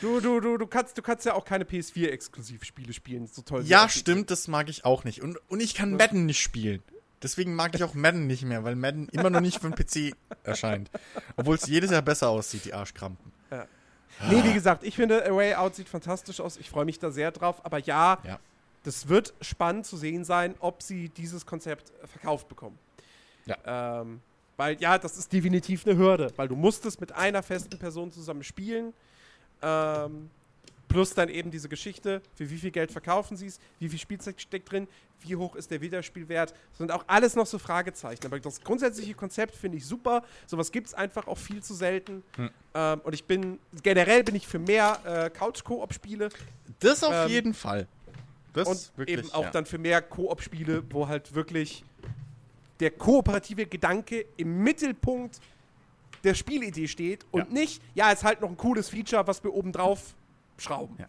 Du, 0.00 0.20
du, 0.20 0.40
du, 0.40 0.56
du 0.58 0.66
kannst, 0.66 0.96
du 0.98 1.02
kannst 1.02 1.24
ja 1.26 1.34
auch 1.34 1.44
keine 1.44 1.64
PS4-Exklusivspiele 1.64 2.92
spielen, 2.92 3.26
so 3.26 3.42
toll. 3.42 3.62
Ja, 3.64 3.88
stimmt, 3.88 4.30
das 4.30 4.48
mag 4.48 4.68
ich 4.68 4.84
auch 4.84 5.04
nicht. 5.04 5.22
Und, 5.22 5.38
und 5.50 5.60
ich 5.60 5.74
kann 5.74 5.92
Madden 5.92 6.26
nicht 6.26 6.40
spielen. 6.40 6.82
Deswegen 7.22 7.54
mag 7.54 7.74
ich 7.74 7.82
auch 7.82 7.94
Madden 7.94 8.26
nicht 8.28 8.44
mehr, 8.44 8.62
weil 8.64 8.76
Madden 8.76 9.08
immer 9.08 9.28
noch 9.30 9.40
nicht 9.40 9.60
für 9.60 9.70
den 9.70 9.74
PC 9.74 10.16
erscheint. 10.44 10.88
Obwohl 11.36 11.56
es 11.56 11.66
jedes 11.66 11.90
Jahr 11.90 12.02
besser 12.02 12.28
aussieht, 12.28 12.64
die 12.64 12.74
Arschkrampen. 12.74 13.32
Nee, 14.30 14.42
wie 14.42 14.52
gesagt, 14.52 14.82
ich 14.82 14.96
finde, 14.96 15.24
A 15.24 15.34
Way 15.34 15.54
Out 15.54 15.76
sieht 15.76 15.88
fantastisch 15.88 16.40
aus. 16.40 16.56
Ich 16.56 16.68
freue 16.70 16.84
mich 16.84 16.98
da 16.98 17.10
sehr 17.12 17.30
drauf. 17.30 17.64
Aber 17.64 17.78
ja, 17.78 18.18
Ja. 18.24 18.40
das 18.82 19.08
wird 19.08 19.32
spannend 19.40 19.86
zu 19.86 19.96
sehen 19.96 20.24
sein, 20.24 20.56
ob 20.58 20.82
sie 20.82 21.08
dieses 21.08 21.46
Konzept 21.46 21.92
äh, 22.02 22.06
verkauft 22.08 22.48
bekommen. 22.48 22.78
Ja. 23.46 24.00
Ähm, 24.00 24.20
weil 24.56 24.76
ja, 24.80 24.98
das 24.98 25.16
ist 25.18 25.32
definitiv 25.32 25.86
eine 25.86 25.96
Hürde, 25.96 26.32
weil 26.34 26.48
du 26.48 26.56
musst 26.56 26.84
es 26.84 26.98
mit 26.98 27.12
einer 27.12 27.44
festen 27.44 27.78
Person 27.78 28.10
zusammen 28.10 28.42
spielen. 28.42 28.92
Ähm, 29.62 30.30
plus 30.88 31.14
dann 31.14 31.28
eben 31.28 31.50
diese 31.50 31.68
Geschichte, 31.68 32.22
für 32.34 32.48
wie 32.50 32.56
viel 32.56 32.70
Geld 32.70 32.90
verkaufen 32.90 33.36
sie 33.36 33.46
es, 33.46 33.60
wie 33.78 33.88
viel 33.88 33.98
Spielzeit 33.98 34.40
steckt 34.40 34.72
drin, 34.72 34.88
wie 35.20 35.36
hoch 35.36 35.54
ist 35.56 35.70
der 35.70 35.80
Wiederspielwert. 35.80 36.50
Das 36.50 36.78
sind 36.78 36.90
auch 36.90 37.04
alles 37.06 37.34
noch 37.34 37.46
so 37.46 37.58
Fragezeichen. 37.58 38.24
Aber 38.24 38.38
das 38.40 38.60
grundsätzliche 38.60 39.14
Konzept 39.14 39.54
finde 39.54 39.78
ich 39.78 39.86
super. 39.86 40.22
Sowas 40.46 40.72
gibt 40.72 40.88
es 40.88 40.94
einfach 40.94 41.26
auch 41.26 41.38
viel 41.38 41.62
zu 41.62 41.74
selten. 41.74 42.22
Hm. 42.36 42.50
Ähm, 42.74 43.00
und 43.04 43.14
ich 43.14 43.24
bin, 43.24 43.58
generell 43.82 44.24
bin 44.24 44.34
ich 44.34 44.46
für 44.46 44.58
mehr 44.58 45.00
äh, 45.04 45.30
Couch-Koop-Spiele 45.30 46.30
Das 46.80 47.02
auf 47.02 47.14
Ähm, 47.14 47.28
jeden 47.28 47.54
Fall. 47.54 47.86
Das 48.52 48.68
und 48.68 48.92
wirklich, 48.96 49.18
eben 49.18 49.32
auch 49.32 49.44
ja. 49.44 49.50
dann 49.50 49.66
für 49.66 49.78
mehr 49.78 50.00
Koop-Spiele, 50.02 50.82
wo 50.90 51.06
halt 51.06 51.34
wirklich 51.34 51.84
der 52.80 52.90
kooperative 52.92 53.66
Gedanke 53.66 54.24
im 54.36 54.62
Mittelpunkt 54.62 55.40
der 56.24 56.34
Spielidee 56.34 56.88
steht 56.88 57.26
und 57.30 57.46
Ja. 57.46 57.52
nicht, 57.52 57.82
ja, 57.94 58.10
ist 58.10 58.24
halt 58.24 58.40
noch 58.40 58.48
ein 58.50 58.56
cooles 58.56 58.88
Feature, 58.88 59.26
was 59.26 59.42
wir 59.44 59.52
oben 59.54 59.72
drauf 59.72 60.14
schrauben. 60.56 60.96
Ja. 60.98 61.08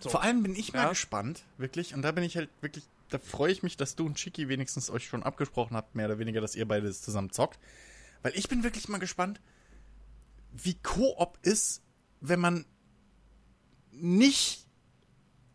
So. 0.00 0.10
Vor 0.10 0.22
allem 0.22 0.42
bin 0.42 0.54
ich 0.54 0.72
mal 0.72 0.82
Ja. 0.84 0.88
gespannt, 0.90 1.44
wirklich. 1.56 1.94
Und 1.94 2.02
da 2.02 2.12
bin 2.12 2.24
ich 2.24 2.36
halt 2.36 2.50
wirklich, 2.60 2.84
da 3.08 3.18
freue 3.18 3.50
ich 3.52 3.62
mich, 3.62 3.76
dass 3.76 3.96
du 3.96 4.06
und 4.06 4.16
Chiki 4.16 4.48
wenigstens 4.48 4.90
euch 4.90 5.06
schon 5.06 5.22
abgesprochen 5.22 5.76
habt, 5.76 5.94
mehr 5.94 6.06
oder 6.06 6.18
weniger, 6.18 6.40
dass 6.40 6.54
ihr 6.54 6.66
beide 6.68 6.92
zusammen 6.92 7.30
zockt. 7.30 7.58
Weil 8.22 8.32
ich 8.36 8.48
bin 8.48 8.62
wirklich 8.64 8.88
mal 8.88 8.98
gespannt, 8.98 9.40
wie 10.52 10.74
Koop 10.74 11.38
ist, 11.42 11.82
wenn 12.20 12.40
man 12.40 12.64
nicht, 13.92 14.66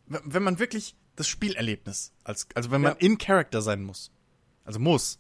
wenn 0.07 0.43
man 0.43 0.59
wirklich 0.59 0.95
das 1.15 1.27
Spielerlebnis, 1.27 2.11
als, 2.23 2.47
also 2.55 2.71
wenn 2.71 2.81
man 2.81 2.97
in 2.97 3.17
Character 3.17 3.61
sein 3.61 3.84
muss. 3.84 4.11
Also 4.65 4.80
muss. 4.80 5.19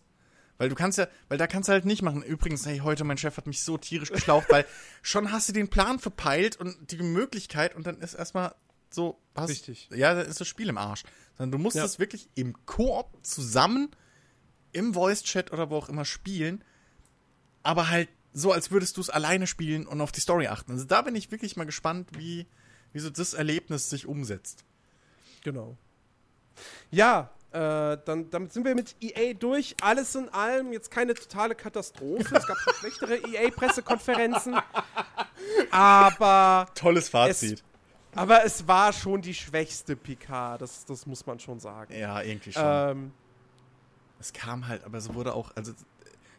Weil 0.57 0.69
du 0.69 0.75
kannst 0.75 0.97
ja, 0.97 1.07
weil 1.29 1.37
da 1.37 1.47
kannst 1.47 1.67
du 1.69 1.73
halt 1.73 1.85
nicht 1.85 2.01
machen. 2.03 2.21
Übrigens, 2.23 2.65
hey, 2.65 2.79
heute 2.79 3.03
mein 3.03 3.17
Chef 3.17 3.35
hat 3.37 3.47
mich 3.47 3.61
so 3.63 3.77
tierisch 3.77 4.11
geschlaucht, 4.11 4.47
weil 4.49 4.65
schon 5.01 5.31
hast 5.31 5.49
du 5.49 5.53
den 5.53 5.69
Plan 5.69 5.99
verpeilt 5.99 6.55
und 6.57 6.91
die 6.91 6.97
Möglichkeit 7.01 7.75
und 7.75 7.87
dann 7.87 7.99
ist 7.99 8.13
erstmal 8.13 8.53
so, 8.89 9.19
was? 9.33 9.49
Richtig. 9.49 9.89
Ja, 9.93 10.13
dann 10.13 10.27
ist 10.27 10.39
das 10.39 10.47
Spiel 10.47 10.69
im 10.69 10.77
Arsch. 10.77 11.03
Sondern 11.37 11.51
du 11.51 11.57
musst 11.57 11.75
Ja. 11.75 11.83
es 11.83 11.97
wirklich 11.97 12.29
im 12.35 12.53
Koop 12.67 13.07
zusammen 13.23 13.89
im 14.71 14.93
Voice-Chat 14.93 15.51
oder 15.51 15.69
wo 15.69 15.77
auch 15.77 15.89
immer 15.89 16.05
spielen, 16.05 16.63
aber 17.63 17.89
halt 17.89 18.09
so, 18.33 18.51
als 18.51 18.71
würdest 18.71 18.97
du 18.97 19.01
es 19.01 19.09
alleine 19.11 19.45
spielen 19.47 19.85
und 19.87 20.01
auf 20.01 20.11
die 20.11 20.19
Story 20.19 20.47
achten. 20.47 20.71
Also 20.71 20.85
da 20.85 21.01
bin 21.03 21.15
ich 21.15 21.31
wirklich 21.31 21.55
mal 21.55 21.65
gespannt, 21.65 22.09
wie, 22.17 22.47
wie 22.91 22.99
so 22.99 23.09
das 23.11 23.33
Erlebnis 23.35 23.89
sich 23.89 24.05
umsetzt. 24.07 24.63
Genau. 25.43 25.77
Ja, 26.91 27.31
äh, 27.53 27.97
dann, 28.05 28.29
damit 28.31 28.51
sind 28.51 28.65
wir 28.65 28.73
mit 28.75 28.95
EA 28.99 29.33
durch. 29.33 29.75
Alles 29.81 30.15
in 30.15 30.27
allem 30.29 30.73
jetzt 30.73 30.89
keine 30.89 31.13
totale 31.13 31.53
Katastrophe. 31.55 32.35
es 32.35 32.47
gab 32.47 32.57
schon 32.57 32.73
schlechtere 32.79 33.15
EA-Pressekonferenzen. 33.17 34.55
Aber, 35.71 36.67
Tolles 36.75 37.09
Fazit. 37.09 37.63
aber 38.15 38.43
es 38.43 38.67
war 38.67 38.91
schon 38.91 39.21
die 39.21 39.33
schwächste 39.33 39.95
PK. 39.95 40.57
Das, 40.57 40.85
das 40.85 41.05
muss 41.05 41.25
man 41.25 41.39
schon 41.39 41.59
sagen. 41.59 41.93
ja, 41.95 42.21
irgendwie 42.21 42.51
schon. 42.53 42.63
Ähm, 42.65 43.11
Es 44.19 44.33
kam 44.33 44.67
halt, 44.67 44.83
aber 44.83 44.97
es 44.97 45.13
wurde 45.13 45.33
auch, 45.35 45.51
also 45.55 45.73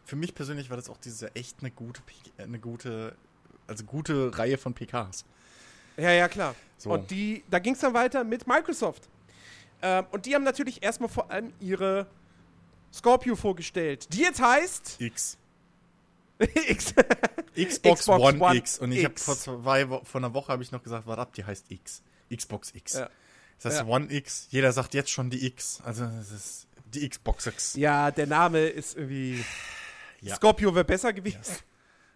für 0.03 0.15
mich 0.15 0.35
persönlich 0.35 0.69
war 0.69 0.77
das 0.77 0.89
auch 0.89 0.97
diese 0.97 1.33
echt 1.35 1.57
eine 1.61 1.71
gute, 1.71 2.01
eine 2.37 2.59
gute, 2.59 3.15
also 3.67 3.83
gute 3.85 4.37
Reihe 4.37 4.57
von 4.57 4.73
PKs. 4.73 5.25
Ja, 5.97 6.11
ja, 6.11 6.27
klar. 6.27 6.55
So. 6.77 6.91
Und 6.91 7.09
die, 7.09 7.43
da 7.49 7.59
ging 7.59 7.73
es 7.73 7.79
dann 7.79 7.93
weiter 7.93 8.23
mit 8.25 8.47
Microsoft. 8.47 9.07
Ähm, 9.85 10.05
und 10.11 10.25
die 10.25 10.33
haben 10.33 10.43
natürlich 10.43 10.81
erstmal 10.81 11.09
vor 11.09 11.29
allem 11.29 11.53
ihre 11.59 12.07
Scorpio 12.91 13.35
vorgestellt, 13.35 14.11
die 14.13 14.21
jetzt 14.21 14.41
heißt 14.41 14.99
X. 14.99 15.37
X. 16.39 16.93
Xbox, 17.55 17.99
Xbox 17.99 18.07
One, 18.09 18.39
One 18.39 18.55
X. 18.57 18.79
Und 18.79 18.91
ich 18.91 19.05
habe 19.05 19.17
vor 19.17 19.37
zwei 19.37 19.87
Wo 19.89 20.01
vor 20.03 20.19
einer 20.19 20.33
Woche 20.33 20.51
habe 20.51 20.63
ich 20.63 20.71
noch 20.71 20.81
gesagt, 20.81 21.05
warte 21.05 21.21
ab, 21.21 21.33
die 21.33 21.45
heißt 21.45 21.69
X. 21.69 22.01
Xbox 22.35 22.73
X. 22.73 22.93
Ja. 22.93 23.09
Das 23.57 23.65
heißt 23.73 23.83
Ja. 23.83 23.87
One 23.87 24.11
X. 24.11 24.47
Jeder 24.49 24.73
sagt 24.73 24.95
jetzt 24.95 25.11
schon 25.11 25.29
die 25.29 25.45
X. 25.45 25.81
Also 25.83 26.05
das 26.05 26.31
ist 26.31 26.67
die 26.93 27.07
Xbox 27.07 27.45
X. 27.45 27.75
ja, 27.75 28.09
der 28.09 28.25
Name 28.27 28.65
ist 28.65 28.97
irgendwie. 28.97 29.45
Ja. 30.21 30.35
Scorpio 30.35 30.73
wäre 30.73 30.85
besser 30.85 31.13
gewesen. 31.13 31.39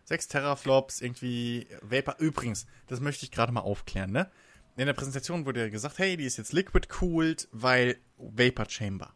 6 0.05 0.27
Teraflops, 0.27 1.01
irgendwie 1.01 1.67
Vapor. 1.81 2.15
Übrigens, 2.17 2.65
das 2.87 2.99
möchte 2.99 3.25
ich 3.25 3.31
gerade 3.31 3.51
mal 3.51 3.61
aufklären, 3.61 4.11
ne? 4.11 4.31
In 4.79 4.85
der 4.85 4.93
Präsentation 4.93 5.45
wurde 5.45 5.59
ja 5.59 5.67
gesagt, 5.67 5.99
hey, 5.99 6.15
die 6.15 6.23
ist 6.23 6.37
jetzt 6.37 6.53
liquid 6.53 6.87
cooled, 6.87 7.49
weil 7.51 7.97
Vapor 8.15 8.69
Chamber. 8.69 9.13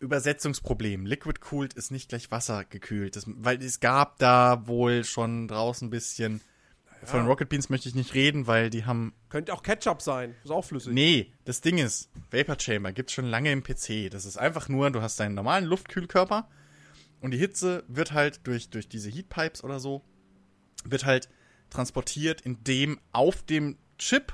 Übersetzungsproblem. 0.00 1.06
Liquid 1.06 1.38
cooled 1.38 1.74
ist 1.74 1.92
nicht 1.92 2.08
gleich 2.08 2.28
Wasser 2.32 2.64
gekühlt. 2.64 3.14
Das, 3.14 3.26
weil 3.28 3.62
es 3.62 3.78
gab 3.78 4.18
da 4.18 4.66
wohl 4.66 5.04
schon 5.04 5.46
draußen 5.46 5.86
ein 5.86 5.90
bisschen. 5.90 6.40
Von 7.04 7.24
Rocket 7.24 7.48
Beans 7.48 7.68
möchte 7.68 7.88
ich 7.88 7.94
nicht 7.94 8.14
reden, 8.14 8.48
weil 8.48 8.68
die 8.68 8.84
haben. 8.84 9.14
Könnte 9.28 9.54
auch 9.54 9.62
Ketchup 9.62 10.02
sein. 10.02 10.34
Ist 10.42 10.50
auch 10.50 10.64
flüssig. 10.64 10.92
Nee, 10.92 11.32
das 11.44 11.60
Ding 11.60 11.78
ist, 11.78 12.10
Vapor 12.32 12.58
Chamber 12.58 12.90
gibt's 12.90 13.12
schon 13.12 13.26
lange 13.26 13.52
im 13.52 13.62
PC. 13.62 14.10
Das 14.10 14.24
ist 14.24 14.38
einfach 14.38 14.68
nur, 14.68 14.90
du 14.90 15.02
hast 15.02 15.20
deinen 15.20 15.36
normalen 15.36 15.66
Luftkühlkörper 15.66 16.48
und 17.20 17.30
die 17.30 17.38
Hitze 17.38 17.84
wird 17.86 18.10
halt 18.10 18.44
durch, 18.48 18.70
durch 18.70 18.88
diese 18.88 19.08
Heatpipes 19.08 19.62
oder 19.62 19.78
so, 19.78 20.02
wird 20.84 21.04
halt 21.04 21.28
transportiert, 21.70 22.40
indem 22.40 22.98
auf 23.12 23.44
dem 23.44 23.78
Chip 24.00 24.32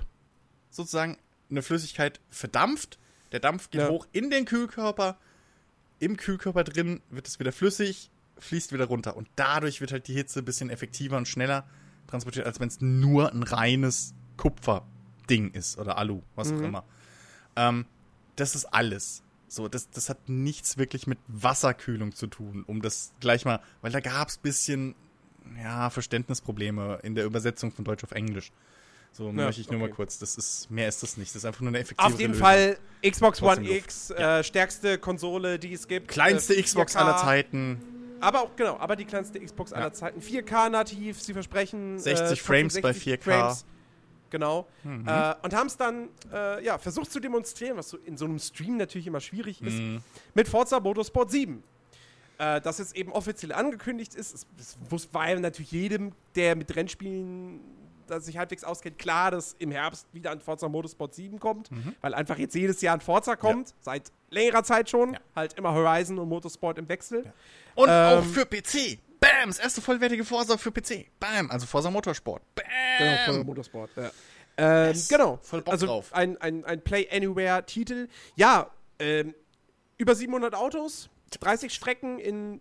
sozusagen 0.70 1.18
eine 1.50 1.62
Flüssigkeit 1.62 2.20
verdampft. 2.30 2.98
Der 3.32 3.40
Dampf 3.40 3.70
geht 3.70 3.82
Ja. 3.82 3.88
hoch 3.90 4.06
in 4.12 4.30
den 4.30 4.44
Kühlkörper. 4.44 5.18
Im 5.98 6.16
Kühlkörper 6.16 6.64
drin 6.64 7.02
wird 7.10 7.26
es 7.28 7.38
wieder 7.38 7.52
flüssig, 7.52 8.10
fließt 8.38 8.72
wieder 8.72 8.86
runter. 8.86 9.16
Und 9.16 9.28
dadurch 9.36 9.80
wird 9.80 9.92
halt 9.92 10.08
die 10.08 10.14
Hitze 10.14 10.40
ein 10.40 10.44
bisschen 10.44 10.70
effektiver 10.70 11.16
und 11.16 11.26
schneller 11.28 11.66
transportiert, 12.06 12.46
als 12.46 12.60
wenn 12.60 12.68
es 12.68 12.80
nur 12.80 13.32
ein 13.32 13.42
reines 13.42 14.14
Kupferding 14.36 15.50
ist 15.52 15.78
oder 15.78 15.98
Alu, 15.98 16.22
was 16.34 16.52
auch 16.52 16.60
immer. 16.60 16.84
Ähm, 17.56 17.86
das 18.36 18.54
ist 18.54 18.66
alles. 18.66 19.22
So, 19.48 19.68
das, 19.68 19.88
das 19.90 20.08
hat 20.08 20.28
nichts 20.28 20.76
wirklich 20.76 21.06
mit 21.06 21.18
Wasserkühlung 21.28 22.14
zu 22.14 22.26
tun, 22.26 22.64
um 22.66 22.82
das 22.82 23.12
gleich 23.20 23.44
mal, 23.44 23.60
weil 23.80 23.92
da 23.92 24.00
gab 24.00 24.28
es 24.28 24.38
bisschen, 24.38 24.94
ja, 25.62 25.88
Verständnisprobleme 25.90 26.98
in 27.02 27.14
der 27.14 27.24
Übersetzung 27.24 27.72
von 27.72 27.84
Deutsch 27.84 28.04
auf 28.04 28.10
Englisch. 28.12 28.52
So 29.16 29.32
möchte 29.32 29.62
ich 29.62 29.70
nur 29.70 29.80
okay. 29.80 29.88
mal 29.88 29.94
kurz. 29.94 30.18
Das 30.18 30.36
ist, 30.36 30.70
mehr 30.70 30.88
ist 30.88 31.02
das 31.02 31.16
nicht. 31.16 31.30
Das 31.30 31.36
ist 31.36 31.44
einfach 31.46 31.62
nur 31.62 31.68
eine 31.70 31.78
effektive 31.78 32.06
Auf 32.06 32.20
jeden 32.20 32.32
Lösung. 32.34 32.44
Fall 32.46 32.76
Xbox 33.08 33.40
One. 33.42 33.66
X, 33.66 34.10
äh, 34.10 34.44
stärkste 34.44 34.98
Konsole, 34.98 35.58
die 35.58 35.72
es 35.72 35.88
gibt. 35.88 36.08
Kleinste 36.08 36.54
Äh, 36.54 36.62
Xbox 36.62 36.94
4K, 36.94 36.98
aller 37.00 37.16
Zeiten. 37.16 37.80
Aber 38.20 38.42
auch, 38.42 38.56
genau, 38.56 38.76
aber 38.78 38.94
die 38.96 39.06
kleinste 39.06 39.40
Xbox 39.40 39.70
Ja. 39.70 39.78
aller 39.78 39.92
Zeiten. 39.94 40.20
4K 40.20 40.68
nativ, 40.68 41.20
sie 41.22 41.32
versprechen. 41.32 41.98
60 41.98 42.38
äh, 42.38 42.42
Frames 42.42 42.80
bei 42.80 42.92
60 42.92 43.14
4K. 43.14 43.22
Frames. 43.22 43.64
Genau. 44.28 44.66
Mhm. 44.84 45.06
Äh, 45.08 45.34
und 45.42 45.54
haben 45.54 45.68
es 45.68 45.76
dann 45.78 46.08
äh, 46.32 46.62
ja, 46.64 46.76
versucht 46.76 47.10
zu 47.10 47.18
demonstrieren, 47.20 47.76
was 47.78 47.88
so 47.88 47.96
in 47.96 48.18
so 48.18 48.26
einem 48.26 48.38
Stream 48.38 48.76
natürlich 48.76 49.06
immer 49.06 49.20
schwierig 49.20 49.62
ist, 49.62 49.78
Mhm. 49.78 50.02
mit 50.34 50.46
Forza 50.48 50.78
Motorsport 50.80 51.30
7. 51.30 51.62
Äh, 52.38 52.60
das 52.60 52.78
jetzt 52.78 52.94
eben 52.96 53.12
offiziell 53.12 53.52
angekündigt 53.52 54.14
ist. 54.14 54.34
Es, 54.34 54.46
es 54.94 55.14
war 55.14 55.30
ja 55.30 55.40
natürlich 55.40 55.72
jedem, 55.72 56.12
der 56.34 56.54
mit 56.54 56.74
Rennspielen 56.76 57.60
da 58.06 58.20
sich 58.20 58.38
halbwegs 58.38 58.64
auskennt, 58.64 58.98
klar, 58.98 59.30
dass 59.30 59.54
im 59.58 59.70
Herbst 59.70 60.06
wieder 60.12 60.30
ein 60.30 60.40
Forza 60.40 60.68
Motorsport 60.68 61.14
7 61.14 61.38
kommt, 61.40 61.70
weil 62.00 62.14
einfach 62.14 62.38
jetzt 62.38 62.54
jedes 62.54 62.80
Jahr 62.80 62.94
ein 62.94 63.00
Forza 63.00 63.36
kommt, 63.36 63.74
seit 63.80 64.10
längerer 64.30 64.62
Zeit 64.64 64.90
schon. 64.90 65.14
Ja. 65.14 65.20
Halt 65.34 65.54
immer 65.54 65.72
Horizon 65.72 66.18
und 66.18 66.28
Motorsport 66.28 66.78
im 66.78 66.88
Wechsel. 66.88 67.32
Und 67.74 67.88
Ähm, 67.90 68.18
auch 68.18 68.24
für 68.24 68.46
PC. 68.46 68.98
Bam! 69.20 69.48
Das 69.48 69.58
erste 69.58 69.80
vollwertige 69.80 70.24
Forza 70.24 70.56
für 70.58 70.70
PC. 70.72 71.06
Bam! 71.20 71.50
Also 71.50 71.66
Forza 71.66 71.90
Motorsport. 71.90 72.42
Bam! 72.54 72.64
Genau, 72.98 73.16
Forza 73.26 73.44
Motorsport, 73.44 73.90
ja. 73.96 74.10
Ähm, 74.58 74.88
Yes. 74.88 75.08
Genau. 75.08 75.38
Voll 75.42 75.62
Bock 75.62 75.72
also 75.72 75.86
drauf. 75.86 76.14
Ein, 76.14 76.36
ein, 76.38 76.64
ein 76.64 76.80
Play 76.82 77.08
Anywhere-Titel. 77.10 78.08
Ja, 78.36 78.70
ähm, 78.98 79.34
über 79.98 80.14
700 80.14 80.54
Autos, 80.54 81.10
30 81.40 81.72
Strecken 81.74 82.18
in 82.18 82.60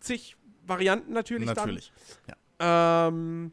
zig 0.00 0.36
Varianten 0.66 1.12
natürlich, 1.12 1.46
Natürlich. 1.46 1.92
Ja. 2.26 2.34
dann. 2.58 3.14
Ähm, 3.14 3.52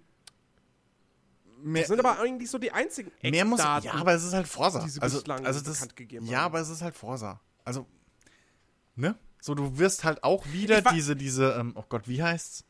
Mehr, 1.64 1.84
das 1.84 1.88
sind 1.90 2.00
aber 2.00 2.20
eigentlich 2.20 2.50
so 2.50 2.58
die 2.58 2.72
einzigen 2.72 3.12
mehr 3.22 3.46
muss. 3.46 3.60
Eckdaten. 3.60 3.88
Ja, 3.88 3.94
aber 3.96 4.14
es 4.14 4.24
ist 4.24 4.34
halt 4.34 4.48
sie 4.48 5.02
also, 5.02 5.24
also 5.24 5.62
das, 5.62 5.74
bekannt 5.74 5.96
gegeben 5.96 6.26
ja, 6.26 6.42
aber 6.42 6.60
es 6.60 6.70
ist 6.70 6.82
halt 6.82 6.96
Forza. 6.96 7.40
Also, 7.64 7.88
ne? 8.96 9.16
So, 9.40 9.56
du 9.56 9.78
wirst 9.78 10.04
halt 10.04 10.24
auch 10.24 10.46
wieder 10.52 10.80
Ich 10.80 10.86
diese, 10.86 11.16
diese, 11.16 11.54
ähm, 11.54 11.74
oh 11.76 11.84
Gott, 11.88 12.08
wie 12.08 12.22
heißt's? 12.22 12.66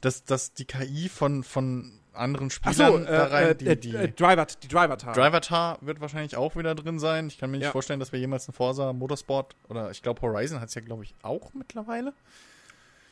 Dass, 0.00 0.24
dass 0.24 0.52
die 0.54 0.64
KI 0.64 1.08
von, 1.08 1.44
von 1.44 2.00
anderen 2.12 2.50
Spielern 2.50 2.74
so, 2.74 2.98
da 2.98 3.10
äh, 3.10 3.20
rein, 3.22 3.46
äh, 3.48 3.54
die, 3.56 3.66
äh, 3.66 3.76
die 3.76 3.94
äh, 3.94 4.08
Driver, 4.08 4.46
die 4.46 4.68
Driver-Tar. 4.68 5.14
Driver-Tar 5.14 5.78
wird 5.82 6.00
wahrscheinlich 6.00 6.36
auch 6.36 6.56
wieder 6.56 6.74
drin 6.74 6.98
sein. 6.98 7.28
Ich 7.28 7.38
kann 7.38 7.50
mir 7.50 7.58
nicht 7.58 7.66
Ja. 7.66 7.72
vorstellen, 7.72 8.00
dass 8.00 8.12
wir 8.12 8.18
jemals 8.18 8.48
einen 8.48 8.54
Forza 8.54 8.92
Motorsport 8.92 9.54
oder 9.68 9.90
ich 9.90 10.02
glaube 10.02 10.20
Horizon 10.22 10.60
hat 10.60 10.68
es 10.68 10.74
ja, 10.74 10.80
glaube 10.80 11.04
ich, 11.04 11.14
auch 11.22 11.52
mittlerweile. 11.54 12.14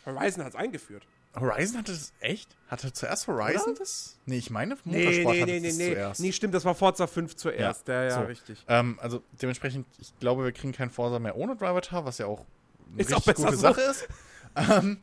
Horizon 0.07 0.43
hat 0.45 0.51
es 0.51 0.57
eingeführt. 0.57 1.07
Horizon 1.35 1.79
hatte 1.79 1.93
das 1.93 2.13
echt? 2.21 2.49
Hatte 2.69 2.93
zuerst 2.93 3.27
Horizon 3.29 3.71
Oder? 3.73 3.79
das? 3.81 4.17
Nee, 4.27 4.39
ich 4.39 4.51
meine 4.51 4.77
Nee, 4.85 5.05
Motorsport 5.05 5.35
nee, 5.35 5.41
hatte 5.43 5.53
nee, 5.53 5.61
nee, 5.61 5.69
das 5.69 5.77
nee. 5.79 5.93
zuerst. 5.93 6.21
Nee, 6.21 6.33
stimmt, 6.33 6.55
das 6.55 6.65
war 6.65 6.75
Forza 6.75 7.07
5 7.07 7.37
zuerst. 7.37 7.87
Ja, 7.89 8.05
ja, 8.05 8.11
so. 8.15 8.21
richtig. 8.23 8.65
Ähm, 8.69 8.99
also 9.01 9.23
dementsprechend, 9.41 9.87
ich 10.01 10.19
glaube, 10.19 10.45
wir 10.45 10.53
kriegen 10.53 10.73
keinen 10.73 10.91
Forza 10.91 11.19
mehr 11.19 11.37
ohne 11.37 11.55
Driver-Tar, 11.57 12.05
was 12.05 12.19
ja 12.19 12.27
auch 12.27 12.45
eine 12.93 13.03
Ist 13.03 13.13
auch 13.13 13.19
richtig 13.27 13.35
besser 13.37 13.45
gute 13.47 13.57
so. 13.57 13.63
Sache 13.63 13.81
ist. 13.83 14.09
ähm, 14.57 14.99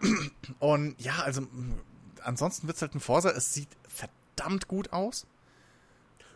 und 0.60 1.00
ja, 1.00 1.14
also 1.24 1.40
m, 1.42 1.74
ansonsten 2.22 2.66
wird 2.66 2.76
es 2.76 2.82
halt 2.82 2.94
ein 2.94 3.00
Forza. 3.00 3.30
Es 3.30 3.52
sieht 3.54 3.68
verdammt 3.88 4.68
gut 4.68 4.92
aus. 4.92 5.26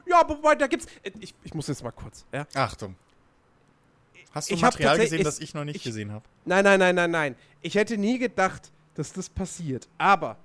Ja, 0.06 0.20
aber 0.20 0.36
wobei, 0.38 0.54
da 0.54 0.66
gibt's. 0.66 0.86
äh, 1.02 1.12
Ich, 1.20 1.34
ich 1.44 1.54
muss 1.54 1.68
jetzt 1.68 1.82
mal 1.84 1.90
kurz, 1.92 2.24
ja. 2.32 2.46
Achtung. 2.54 2.96
Hast 4.32 4.50
du 4.50 4.54
Ich 4.54 4.62
Material 4.62 4.98
gesehen, 4.98 5.22
das 5.22 5.38
ich- 5.38 5.44
ich 5.44 5.54
noch 5.54 5.64
nicht 5.64 5.76
ich- 5.76 5.84
gesehen 5.84 6.10
habe? 6.12 6.24
Nein, 6.44 6.64
nein, 6.64 6.80
nein, 6.80 6.94
nein, 6.94 7.10
nein. 7.10 7.36
Ich 7.62 7.76
hätte 7.76 7.96
nie 7.96 8.18
gedacht, 8.18 8.72
dass 8.94 9.12
das 9.12 9.28
passiert. 9.28 9.88
Aber 9.98 10.36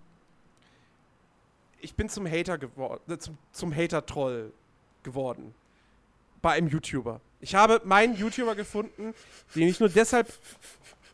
ich 1.81 1.93
bin 1.95 2.09
zum 2.09 2.27
Hater 2.27 2.57
geworden, 2.57 3.01
äh, 3.11 3.17
zum, 3.17 3.37
zum 3.51 3.75
Hater-Troll 3.75 4.51
geworden. 5.03 5.53
Bei 6.41 6.53
einem 6.53 6.67
YouTuber. 6.67 7.19
Ich 7.41 7.55
habe 7.55 7.81
meinen 7.83 8.15
YouTuber 8.15 8.55
gefunden, 8.55 9.13
den 9.55 9.67
ich 9.67 9.79
nur 9.79 9.89
deshalb 9.89 10.31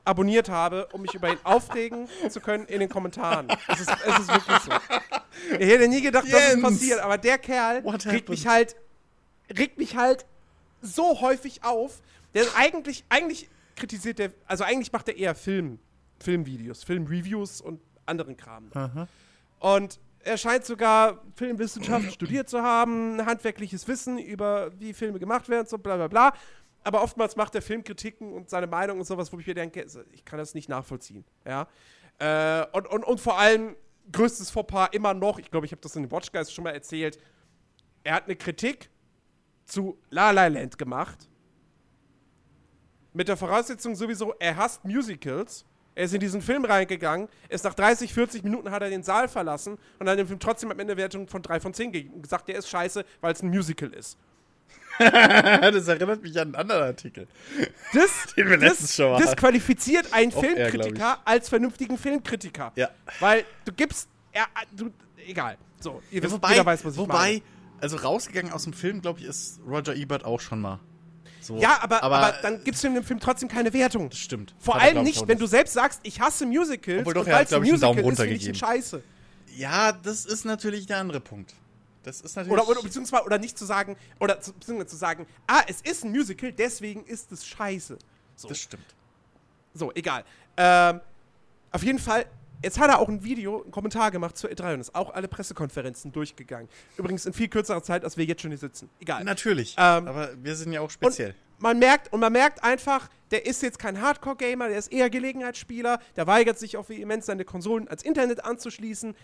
abonniert 0.04 0.50
habe, 0.50 0.88
um 0.92 1.02
mich 1.02 1.14
über 1.14 1.32
ihn 1.32 1.40
aufregen 1.44 2.08
zu 2.30 2.40
können 2.40 2.66
in 2.68 2.80
den 2.80 2.90
Kommentaren. 2.90 3.48
Es 3.68 3.82
ist, 3.82 3.90
es 3.90 4.20
ist 4.20 4.28
wirklich 4.28 4.60
so. 4.60 4.72
Ich 5.60 5.68
hätte 5.68 5.88
nie 5.88 6.02
gedacht, 6.02 6.26
dass 6.32 6.42
es 6.42 6.50
Jens! 6.52 6.62
passiert, 6.62 7.00
aber 7.00 7.18
der 7.18 7.38
Kerl 7.38 7.84
regt 8.06 8.30
mich 8.30 8.48
halt, 8.48 8.76
regt 9.56 9.78
mich 9.78 9.96
halt 9.96 10.26
so 10.82 11.22
häufig 11.22 11.64
auf. 11.64 12.02
Der 12.34 12.46
eigentlich, 12.56 13.04
eigentlich 13.10 13.50
kritisiert 13.76 14.20
der, 14.20 14.32
also 14.46 14.64
eigentlich 14.64 14.92
macht 14.92 15.08
er 15.08 15.18
eher 15.18 15.36
Film, 15.36 15.80
Filmvideos, 16.20 16.84
Filmreviews 16.84 17.62
und 17.62 17.80
anderen 18.06 18.38
Kram. 18.38 18.72
Und 19.60 20.00
er 20.20 20.38
scheint 20.38 20.66
sogar 20.66 21.22
Filmwissenschaften 21.36 22.12
studiert 22.12 22.50
zu 22.50 22.62
haben, 22.62 23.24
handwerkliches 23.26 23.88
Wissen 23.88 24.18
über 24.18 24.72
wie 24.80 24.94
Filme 24.94 25.20
gemacht 25.20 25.48
werden, 25.50 25.68
so 25.68 25.78
bla 25.78 25.96
bla 25.96 26.08
bla. 26.08 26.34
Aber 26.84 27.02
oftmals 27.02 27.36
macht 27.36 27.56
er 27.56 27.62
Filmkritiken 27.62 28.34
und 28.34 28.50
seine 28.50 28.68
Meinung 28.68 29.00
und 29.00 29.06
sowas, 29.06 29.32
wo 29.34 29.40
ich 29.40 29.48
mir 29.48 29.56
denke, 29.56 29.86
ich 30.12 30.26
kann 30.26 30.38
das 30.38 30.54
nicht 30.54 30.70
nachvollziehen. 30.70 31.26
Ja? 31.46 31.68
Äh, 32.20 32.66
und, 32.74 32.88
und, 32.88 33.04
und 33.04 33.20
vor 33.20 33.40
allem, 33.40 33.76
größtes 34.12 34.52
Fauxpas 34.52 34.90
immer 34.92 35.14
noch, 35.14 35.40
ich 35.40 35.50
glaube, 35.50 35.66
ich 35.66 35.72
habe 35.72 35.82
das 35.82 35.96
in 35.96 36.04
den 36.04 36.12
Watchguys 36.12 36.52
schon 36.52 36.64
mal 36.64 36.72
erzählt, 36.72 37.20
er 38.04 38.16
hat 38.16 38.26
eine 38.26 38.36
Kritik 38.36 38.90
zu 39.66 39.98
La 40.10 40.32
La 40.32 40.48
Land 40.48 40.78
gemacht. 40.78 41.28
Mit 43.14 43.28
der 43.28 43.38
Voraussetzung 43.38 43.96
sowieso, 43.96 44.34
er 44.40 44.56
hasst 44.56 44.86
Musicals. 44.86 45.66
Er 45.96 46.04
ist 46.06 46.14
in 46.14 46.20
diesen 46.20 46.42
Film 46.42 46.66
reingegangen, 46.66 47.30
ist 47.50 47.64
nach 47.64 47.74
30, 47.74 48.14
40 48.14 48.44
Minuten 48.44 48.70
hat 48.72 48.82
er 48.82 48.90
den 48.90 49.02
Saal 49.04 49.28
verlassen 49.30 49.78
und 49.98 50.10
hat 50.10 50.20
dem 50.20 50.28
Film 50.28 50.40
trotzdem 50.40 50.70
am 50.72 50.80
Ende 50.80 50.98
Wertung 50.98 51.28
von 51.28 51.42
3 51.42 51.60
von 51.62 51.74
10 51.74 51.92
gegeben 51.94 52.16
und 52.16 52.22
gesagt, 52.24 52.48
der 52.50 52.56
ist 52.58 52.68
scheiße, 52.70 53.06
weil 53.22 53.34
es 53.34 53.42
ein 53.42 53.50
Musical 53.50 53.90
ist. 53.94 54.18
das 55.00 55.88
erinnert 55.90 56.22
mich 56.22 56.36
an 56.40 56.48
einen 56.50 56.56
anderen 56.56 56.84
Artikel. 56.84 57.28
Das, 57.94 58.34
Den 58.38 58.50
wir 58.50 58.58
letztens 58.58 58.80
das 58.90 58.96
schon 58.96 59.10
mal 59.10 59.16
hatten. 59.18 59.28
disqualifiziert 59.28 60.14
einen 60.14 60.34
Auf 60.34 60.42
Air, 60.44 60.70
Filmkritiker 60.70 61.20
als 61.26 61.50
vernünftigen 61.50 61.98
Filmkritiker. 61.98 62.72
Ja. 62.76 62.90
Weil 63.20 63.44
du 63.66 63.74
gibst, 63.74 64.08
ja, 64.34 64.46
du, 64.76 64.92
egal. 65.28 65.58
So, 65.80 66.02
ihr 66.12 66.18
Ja, 66.18 66.24
wisst, 66.24 66.34
wobei, 66.34 66.52
jeder 66.52 66.66
weiß, 66.66 66.86
was 66.86 66.94
ich 66.94 67.00
wobei 67.00 67.14
meine. 67.14 67.42
also 67.82 67.98
rausgegangen 67.98 68.54
aus 68.54 68.64
dem 68.64 68.74
Film, 68.74 69.02
glaube 69.02 69.20
ich, 69.20 69.26
ist 69.26 69.60
Roger 69.68 69.96
Ebert 69.96 70.24
auch 70.24 70.40
schon 70.40 70.62
mal. 70.62 70.80
So. 71.46 71.58
Ja, 71.58 71.80
aber, 71.82 72.02
aber, 72.02 72.18
aber 72.18 72.38
dann 72.42 72.64
gibst 72.64 72.84
du 72.84 72.90
dem 72.92 73.04
Film 73.04 73.20
trotzdem 73.20 73.48
keine 73.48 73.72
Wertung. 73.72 74.10
Das 74.10 74.18
stimmt. 74.18 74.56
Vor 74.58 74.76
allem 74.76 75.04
nicht, 75.04 75.28
wenn 75.28 75.38
du 75.38 75.46
selbst 75.46 75.74
sagst, 75.74 76.00
ich 76.02 76.20
hasse 76.20 76.46
Musicals 76.46 77.02
Obwohl 77.02 77.14
doch, 77.14 77.28
er 77.28 77.40
hat, 77.40 77.40
weil 77.40 77.46
es 77.46 77.54
ein 77.54 77.62
glaub 77.62 77.64
ich, 77.64 77.72
einen 77.72 77.82
Daumen 77.82 77.98
finde 77.98 78.14
ich 78.14 78.20
runtergegeben. 78.20 78.56
scheiße. 78.56 79.04
Ja, 79.56 79.92
das 79.92 80.26
ist 80.26 80.44
natürlich 80.46 80.88
der 80.88 80.98
andere 80.98 81.20
Punkt. 81.20 81.54
Das 82.02 82.22
ist 82.22 82.36
natürlich. 82.36 82.54
Oder, 82.60 82.68
oder 82.68 82.82
beziehungsweise 82.82 83.26
oder 83.26 83.38
nicht 83.38 83.58
zu 83.58 83.66
sagen, 83.66 83.96
oder 84.20 84.42
zu, 84.42 84.54
beziehungsweise 84.54 84.90
zu 84.90 84.96
sagen, 84.96 85.28
ah, 85.48 85.62
es 85.68 85.82
ist 85.82 86.04
ein 86.04 86.12
Musical, 86.12 86.52
deswegen 86.52 87.04
ist 87.06 87.32
es 87.32 87.46
scheiße. 87.46 87.98
So, 88.36 88.48
das 88.48 88.60
stimmt. 88.60 88.96
so 89.74 89.92
egal. 89.94 90.24
Ähm, 90.58 91.00
auf 91.72 91.84
jeden 91.84 92.00
Fall, 92.00 92.26
jetzt 92.66 92.80
hat 92.80 92.90
er 92.90 93.00
auch 93.00 93.08
ein 93.08 93.24
Video, 93.24 93.62
einen 93.62 93.72
Kommentar 93.72 94.10
gemacht 94.10 94.36
zur 94.38 94.50
E3 94.50 94.74
und 94.74 94.80
ist 94.82 94.96
auch 94.96 95.14
alle 95.14 95.28
Pressekonferenzen 95.28 96.12
durchgegangen. 96.12 96.68
Übrigens 96.98 97.26
in 97.26 97.34
viel 97.34 97.48
kürzerer 97.48 97.84
Zeit, 97.84 98.04
als 98.04 98.18
wir 98.18 98.26
jetzt 98.26 98.42
schon 98.42 98.52
hier 98.52 98.58
sitzen. 98.58 98.90
Egal. 99.00 99.24
Natürlich. 99.24 99.76
Ähm, 99.78 100.08
aber 100.08 100.32
wir 100.44 100.56
sind 100.56 100.74
ja 100.74 100.82
auch 100.82 100.90
speziell. 100.90 101.36
man 101.60 101.78
merkt, 101.78 102.12
und 102.12 102.20
man 102.20 102.34
merkt 102.34 102.64
einfach, 102.64 103.08
der 103.30 103.46
ist 103.46 103.62
jetzt 103.62 103.78
kein 103.78 104.02
Hardcore-Gamer, 104.02 104.68
der 104.68 104.80
ist 104.80 104.92
eher 104.92 105.12
Gelegenheitsspieler, 105.12 106.00
der 106.16 106.26
weigert 106.26 106.58
sich 106.58 106.76
auch 106.76 106.90
vehement, 106.90 107.24
seine 107.24 107.46
Konsolen 107.46 107.88
ans 107.88 108.02
Internet 108.02 108.44
anzuschließen, 108.44 109.16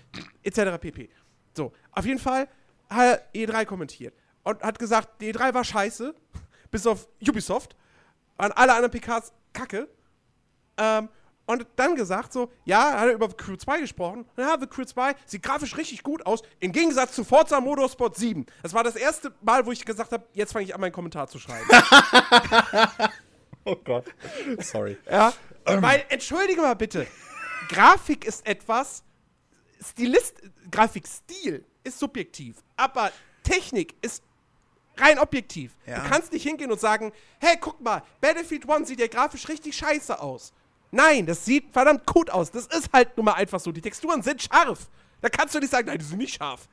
etc. 0.44 0.80
pp. 0.80 1.10
So, 1.58 1.74
auf 1.92 2.06
jeden 2.06 2.20
Fall 2.20 2.48
hat 2.90 3.24
er 3.34 3.48
E3 3.48 3.66
kommentiert 3.66 4.14
und 4.44 4.62
hat 4.62 4.78
gesagt, 4.78 5.20
die 5.20 5.34
E3 5.34 5.54
war 5.56 5.64
scheiße, 5.64 6.14
bis 6.72 6.86
auf 6.86 7.08
Ubisoft, 7.28 7.76
an 8.38 8.52
alle 8.52 8.74
anderen 8.74 8.92
PKs 8.92 9.34
kacke. 9.52 9.90
Ähm, 10.78 11.10
und 11.46 11.66
dann 11.76 11.96
gesagt 11.96 12.34
so, 12.34 12.52
ja, 12.66 13.00
hat 13.00 13.08
er 13.08 13.14
über 13.14 13.28
Crew 13.30 13.56
2 13.56 13.82
gesprochen. 13.82 14.26
Ja, 14.38 14.58
The 14.60 14.68
Crew 14.68 14.86
2 14.86 15.16
sieht 15.26 15.44
grafisch 15.44 15.76
richtig 15.78 16.04
gut 16.04 16.26
aus, 16.26 16.42
im 16.60 16.72
Gegensatz 16.72 17.14
zu 17.14 17.24
Forza 17.24 17.60
Motorsport 17.60 18.16
7. 18.16 18.46
Das 18.64 18.74
war 18.74 18.84
das 18.84 18.96
erste 18.96 19.34
Mal, 19.42 19.66
wo 19.66 19.72
ich 19.72 19.84
gesagt 19.84 20.12
habe, 20.12 20.26
jetzt 20.34 20.54
fange 20.54 20.66
ich 20.66 20.74
an, 20.74 20.82
meinen 20.82 20.92
Kommentar 20.92 21.28
zu 21.28 21.40
schreiben. 21.40 21.68
oh 23.66 23.76
Gott. 23.84 24.06
Sorry. 24.60 24.98
Ja, 25.10 25.34
Weil, 25.66 26.06
entschuldige 26.10 26.62
mal 26.62 26.76
bitte, 26.76 27.08
Grafik 27.70 28.26
ist 28.26 28.46
etwas, 28.48 29.04
Stilist, 29.84 30.42
Grafikstil 30.70 31.66
ist 31.84 32.00
subjektiv, 32.00 32.58
aber 32.78 33.12
Technik 33.44 33.96
ist 34.02 34.24
rein 34.98 35.20
objektiv. 35.20 35.76
Ja. 35.86 36.00
Du 36.02 36.10
kannst 36.10 36.32
nicht 36.32 36.44
hingehen 36.44 36.72
und 36.72 36.80
sagen, 36.80 37.12
hey, 37.40 37.58
guck 37.60 37.82
mal, 37.82 38.04
Battlefield 38.20 38.70
1 38.70 38.88
sieht 38.88 39.00
ja 39.00 39.08
grafisch 39.08 39.48
richtig 39.50 39.76
scheiße 39.76 40.20
aus. 40.20 40.54
Nein, 40.92 41.26
das 41.26 41.46
sieht 41.46 41.72
verdammt 41.72 42.06
gut 42.06 42.30
aus. 42.30 42.52
Das 42.52 42.68
ist 42.68 42.92
halt 42.94 43.16
nun 43.18 43.26
mal 43.26 43.34
einfach 43.34 43.60
so. 43.60 43.72
Die 43.72 43.82
Texturen 43.82 44.22
sind 44.22 44.42
scharf. 44.44 44.90
Da 45.22 45.30
kannst 45.30 45.56
du 45.56 45.60
nicht 45.60 45.70
sagen, 45.72 45.88
nein, 45.88 45.98
die 46.00 46.06
sind 46.06 46.18
nicht 46.18 46.36
scharf. 46.36 46.68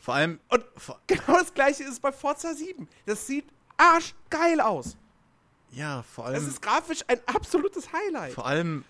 Vor 0.00 0.14
allem, 0.14 0.40
Und 0.48 0.64
genau 1.06 1.38
das 1.38 1.52
gleiche 1.52 1.84
ist 1.84 2.00
bei 2.00 2.12
Forza 2.12 2.54
7. 2.54 2.88
Das 3.06 3.26
sieht 3.26 3.46
arschgeil 3.76 4.60
aus. 4.60 4.96
ja, 5.70 6.02
vor 6.02 6.24
Das 6.30 6.34
allem, 6.42 6.48
ist 6.48 6.62
grafisch 6.62 7.04
ein 7.08 7.20
absolutes 7.26 7.92
Highlight. 7.92 8.32
vor 8.32 8.46
allem 8.46 8.84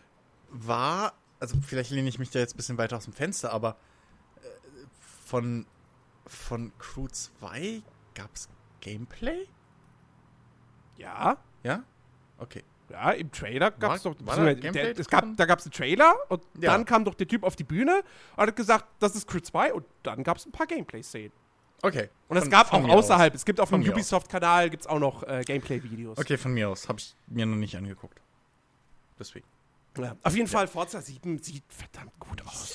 war, 0.50 1.12
also 1.40 1.56
vielleicht 1.66 1.90
lehne 1.90 2.08
ich 2.08 2.18
mich 2.18 2.30
da 2.30 2.38
jetzt 2.38 2.54
ein 2.54 2.56
bisschen 2.58 2.78
weiter 2.78 2.96
aus 2.96 3.04
dem 3.04 3.12
Fenster, 3.12 3.52
aber 3.52 3.76
äh, 4.42 4.48
von, 5.26 5.66
von 6.26 6.72
Crew 6.78 7.08
2 7.08 7.82
gab's 8.14 8.48
Gameplay? 8.80 9.46
Ja, 10.96 11.36
Ja? 11.64 11.82
Okay. 12.38 12.62
Ja, 12.90 13.10
im 13.12 13.30
Trailer 13.32 13.70
gab 13.70 13.96
es 13.96 14.02
doch. 14.02 14.16
Gameplay 14.16 14.70
der, 14.72 14.98
es 14.98 15.08
gab, 15.08 15.24
da 15.36 15.44
gab 15.46 15.58
es 15.58 15.66
einen 15.66 15.72
Trailer 15.72 16.14
und 16.28 16.42
Ja. 16.60 16.72
dann 16.72 16.84
kam 16.84 17.04
doch 17.04 17.14
der 17.14 17.26
Typ 17.28 17.44
auf 17.44 17.56
die 17.56 17.64
Bühne 17.64 18.02
und 18.36 18.46
hat 18.46 18.56
gesagt, 18.56 18.86
das 18.98 19.14
ist 19.14 19.26
Crew 19.26 19.40
2 19.40 19.74
und 19.74 19.84
dann 20.02 20.22
gab 20.24 20.36
es 20.36 20.46
ein 20.46 20.52
paar 20.52 20.66
Gameplay-Szenen. 20.66 21.32
Okay. 21.82 22.08
Und 22.28 22.36
es 22.36 22.50
gab 22.50 22.72
auch 22.72 22.88
außerhalb, 22.88 23.34
es 23.34 23.44
gibt 23.44 23.60
auf 23.60 23.70
dem 23.70 23.82
aus. 23.82 23.88
Ubisoft-Kanal 23.88 24.68
gibt's 24.70 24.86
auch 24.86 24.98
noch 24.98 25.22
äh, 25.22 25.42
Gameplay-Videos. 25.46 26.18
Aus. 26.18 26.24
Okay, 26.24 26.36
von 26.36 26.52
mir 26.52 26.68
aus. 26.68 26.88
Habe 26.88 26.98
ich 26.98 27.14
mir 27.28 27.46
noch 27.46 27.56
nicht 27.56 27.76
angeguckt. 27.76 28.20
Deswegen. 29.18 29.46
Ja. 29.96 30.16
Auf 30.22 30.34
jeden 30.36 30.48
Fall, 30.48 30.68
Forza 30.68 31.00
7 31.00 31.38
sieht 31.42 31.64
verdammt 31.68 32.16
gut 32.20 32.42
aus. 32.46 32.74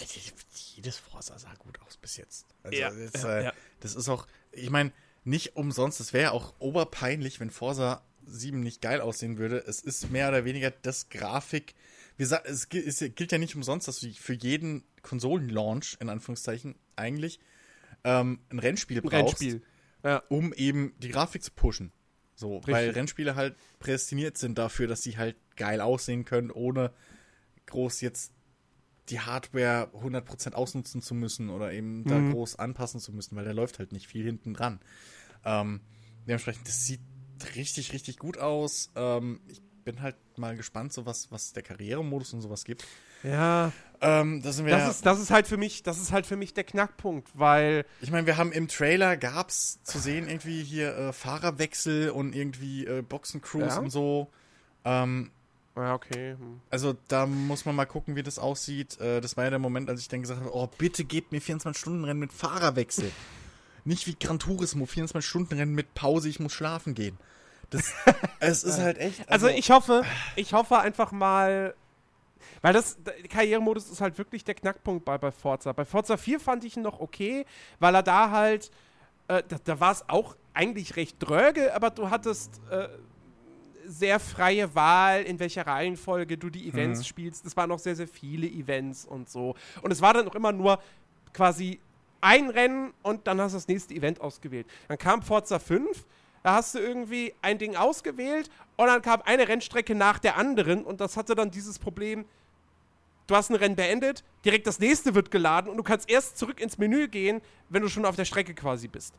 Jedes 0.76 0.98
Forza 0.98 1.38
sah 1.40 1.54
gut 1.60 1.80
aus 1.86 1.98
bis 1.98 2.18
jetzt. 2.18 2.46
Also 2.64 2.78
Ja, 2.78 2.90
das, 2.92 3.24
ja, 3.24 3.38
äh, 3.40 3.44
ja. 3.46 3.54
das 3.80 3.96
ist 3.96 4.10
auch, 4.10 4.26
ich 4.52 4.70
meine, 4.70 4.92
nicht 5.24 5.56
umsonst, 5.56 6.00
es 6.02 6.12
wäre 6.12 6.24
ja 6.24 6.32
auch 6.32 6.54
oberpeinlich, 6.60 7.40
wenn 7.40 7.50
Forza 7.50 8.02
7 8.28 8.60
nicht 8.62 8.82
geil 8.82 9.02
aussehen 9.02 9.38
würde. 9.38 9.64
Es 9.66 9.80
ist 9.82 10.12
mehr 10.12 10.30
oder 10.30 10.46
weniger 10.46 10.72
das 10.72 11.10
Grafik. 11.10 11.76
Wie 12.18 12.24
gesagt, 12.24 12.48
es 12.48 12.70
gilt, 12.70 13.32
ja 13.32 13.38
nicht 13.38 13.56
umsonst, 13.56 13.88
dass 13.88 14.00
du 14.00 14.12
für 14.14 14.34
jeden 14.34 14.84
Konsolenlaunch, 15.02 15.98
in 16.00 16.10
Anführungszeichen, 16.10 16.76
eigentlich 16.96 17.40
ähm, 18.04 18.40
ein 18.50 18.60
Rennspiel 18.60 19.02
brauchst, 19.02 19.42
Rennspiel. 19.42 19.62
Ja. 20.04 20.22
um 20.30 20.54
eben 20.54 20.94
die 21.00 21.10
Grafik 21.10 21.44
zu 21.44 21.52
pushen. 21.52 21.92
So, 22.36 22.62
weil. 22.66 22.90
Rennspiele 22.92 23.36
halt 23.36 23.56
prädestiniert 23.80 24.38
sind 24.38 24.58
dafür, 24.58 24.88
dass 24.88 25.02
sie 25.02 25.18
halt 25.18 25.36
geil 25.56 25.82
aussehen 25.82 26.26
können, 26.26 26.52
ohne 26.52 26.92
groß 27.68 28.02
jetzt 28.02 28.32
die 29.10 29.20
Hardware 29.20 29.90
100% 29.94 30.54
ausnutzen 30.54 31.02
zu 31.02 31.14
müssen 31.14 31.50
oder 31.50 31.74
eben 31.74 32.06
da 32.06 32.20
Mhm. 32.20 32.32
groß 32.32 32.58
anpassen 32.58 33.00
zu 33.00 33.12
müssen, 33.12 33.36
weil 33.36 33.46
da 33.46 33.52
läuft 33.52 33.80
halt 33.80 33.92
nicht 33.92 34.08
viel 34.08 34.24
hinten 34.24 34.54
dran. 34.54 34.80
Ähm, 35.46 35.82
dementsprechend, 36.26 36.68
das 36.68 36.86
sieht 36.86 37.02
richtig, 37.56 37.94
richtig 37.94 38.18
gut 38.18 38.38
aus. 38.38 38.90
Ähm, 38.96 39.40
ich 39.48 39.62
bin 39.84 40.02
halt 40.02 40.16
mal 40.38 40.56
gespannt, 40.56 40.94
so 40.94 41.06
was, 41.06 41.32
was 41.32 41.54
der 41.54 41.64
Karrieremodus 41.64 42.34
und 42.34 42.42
sowas 42.42 42.64
gibt. 42.64 42.86
ja. 43.24 43.72
Ähm, 44.06 44.42
da 44.42 44.52
sind 44.52 44.66
wir 44.66 44.76
Das, 44.76 44.90
ist, 44.98 45.06
das 45.06 45.22
ist 45.22 45.32
halt 45.32 45.48
für 45.48 45.56
mich, 45.56 45.82
das 45.82 45.98
ist 45.98 46.12
halt 46.12 46.26
für 46.26 46.36
mich 46.36 46.54
der 46.54 46.66
Knackpunkt, 46.66 47.30
weil 47.36 47.86
Ich 48.02 48.12
meine, 48.12 48.28
wir 48.28 48.36
haben 48.36 48.52
im 48.52 48.68
Trailer 48.68 49.16
gab's 49.16 49.82
zu 49.84 49.98
sehen 49.98 50.28
irgendwie 50.28 50.62
hier 50.62 50.94
äh, 50.98 51.14
Fahrerwechsel 51.14 52.10
und 52.10 52.36
irgendwie 52.36 52.86
äh, 52.86 53.02
Boxencruise 53.02 53.68
Ja. 53.68 53.80
und 53.80 53.92
so. 53.92 54.30
Ähm, 54.84 55.32
Ja, 55.78 55.94
okay. 55.94 56.32
Hm. 56.34 56.60
also 56.70 56.98
da 57.08 57.26
muss 57.26 57.64
man 57.64 57.76
mal 57.78 57.86
gucken, 57.86 58.18
wie 58.18 58.24
das 58.24 58.40
aussieht. 58.40 59.00
Äh, 59.00 59.22
das 59.22 59.38
war 59.38 59.46
ja 59.46 59.52
der 59.52 59.60
Moment, 59.60 59.90
als 59.90 60.02
ich 60.02 60.10
dann 60.10 60.22
gesagt 60.22 60.42
habe, 60.42 60.54
oh, 60.54 60.68
bitte 60.78 61.06
gebt 61.06 61.32
mir 61.32 61.42
24-Stunden-Rennen 61.42 62.20
mit 62.20 62.34
Fahrerwechsel. 62.34 63.10
Nicht 63.86 64.06
wie 64.06 64.16
Gran 64.20 64.38
Turismo, 64.38 64.84
24-Stunden-Rennen 64.84 65.74
mit 65.74 65.94
Pause, 65.94 66.28
ich 66.28 66.42
muss 66.42 66.52
schlafen 66.52 66.94
gehen. 66.94 67.18
Das, 67.70 67.94
es 68.40 68.64
ist 68.64 68.80
halt 68.80 68.98
echt. 68.98 69.30
Also 69.30 69.48
ich 69.48 69.72
hoffe, 69.72 70.04
ich 70.36 70.54
hoffe 70.54 70.80
einfach 70.80 71.12
mal, 71.12 71.74
weil 72.62 72.74
das, 72.74 72.98
der 73.04 73.14
Karrieremodus 73.30 73.90
ist 73.90 74.02
halt 74.02 74.18
wirklich 74.18 74.44
der 74.44 74.56
Knackpunkt 74.56 75.06
bei, 75.06 75.18
bei 75.18 75.32
Forza. 75.32 75.72
Bei 75.74 75.86
Forza 75.86 76.18
4 76.18 76.40
fand 76.40 76.64
ich 76.64 76.78
ihn 76.78 76.84
noch 76.84 77.00
okay, 77.00 77.46
weil 77.80 77.96
er 77.96 78.04
da 78.04 78.30
halt, 78.32 78.72
äh, 79.28 79.42
da, 79.48 79.58
da 79.64 79.80
war 79.80 79.92
es 79.92 80.08
auch 80.10 80.36
eigentlich 80.54 80.96
recht 80.96 81.18
dröge, 81.20 81.74
aber 81.76 81.90
du 81.90 82.10
hattest 82.10 82.62
äh, 82.70 82.88
sehr 83.86 84.20
freie 84.20 84.74
Wahl, 84.76 85.24
in 85.24 85.40
welcher 85.40 85.68
Reihenfolge 85.68 86.38
du 86.38 86.50
die 86.50 86.70
Events 86.70 87.00
Mhm. 87.02 87.04
spielst. 87.06 87.46
Es 87.46 87.58
waren 87.58 87.70
noch 87.70 87.80
sehr, 87.80 87.96
sehr 87.96 88.08
viele 88.08 88.48
Events 88.48 89.04
und 89.06 89.30
so. 89.30 89.56
Und 89.82 89.92
es 89.92 90.02
war 90.02 90.14
dann 90.14 90.28
auch 90.28 90.36
immer 90.36 90.52
nur 90.52 90.80
quasi 91.34 91.80
ein 92.22 92.50
Rennen 92.50 92.94
und 93.02 93.28
dann 93.28 93.42
hast 93.42 93.52
du 93.52 93.58
das 93.58 93.68
nächste 93.68 93.94
Event 93.94 94.22
ausgewählt. 94.22 94.68
Dann 94.88 94.98
kam 94.98 95.22
Forza 95.22 95.60
5, 95.60 96.06
da 96.44 96.56
hast 96.56 96.76
du 96.76 96.80
irgendwie 96.80 97.34
ein 97.42 97.58
Ding 97.58 97.76
ausgewählt 97.76 98.50
und 98.76 98.88
dann 98.88 99.02
kam 99.02 99.22
eine 99.24 99.48
Rennstrecke 99.48 99.96
nach 99.96 100.20
der 100.20 100.38
anderen 100.38 100.84
und 100.84 101.02
das 101.02 101.18
hatte 101.18 101.36
dann 101.36 101.50
dieses 101.52 101.80
Problem, 101.80 102.26
du 103.28 103.36
hast 103.36 103.50
ein 103.50 103.56
Rennen 103.56 103.76
beendet, 103.76 104.24
direkt 104.44 104.68
das 104.68 104.80
nächste 104.80 105.16
wird 105.16 105.32
geladen 105.32 105.70
und 105.72 105.78
du 105.78 105.84
kannst 105.84 106.10
erst 106.10 106.38
zurück 106.38 106.60
ins 106.60 106.78
Menü 106.78 107.08
gehen, 107.08 107.42
wenn 107.70 107.82
du 107.82 107.88
schon 107.90 108.06
auf 108.06 108.16
der 108.16 108.26
Strecke 108.26 108.54
quasi 108.54 108.88
bist. 108.88 109.14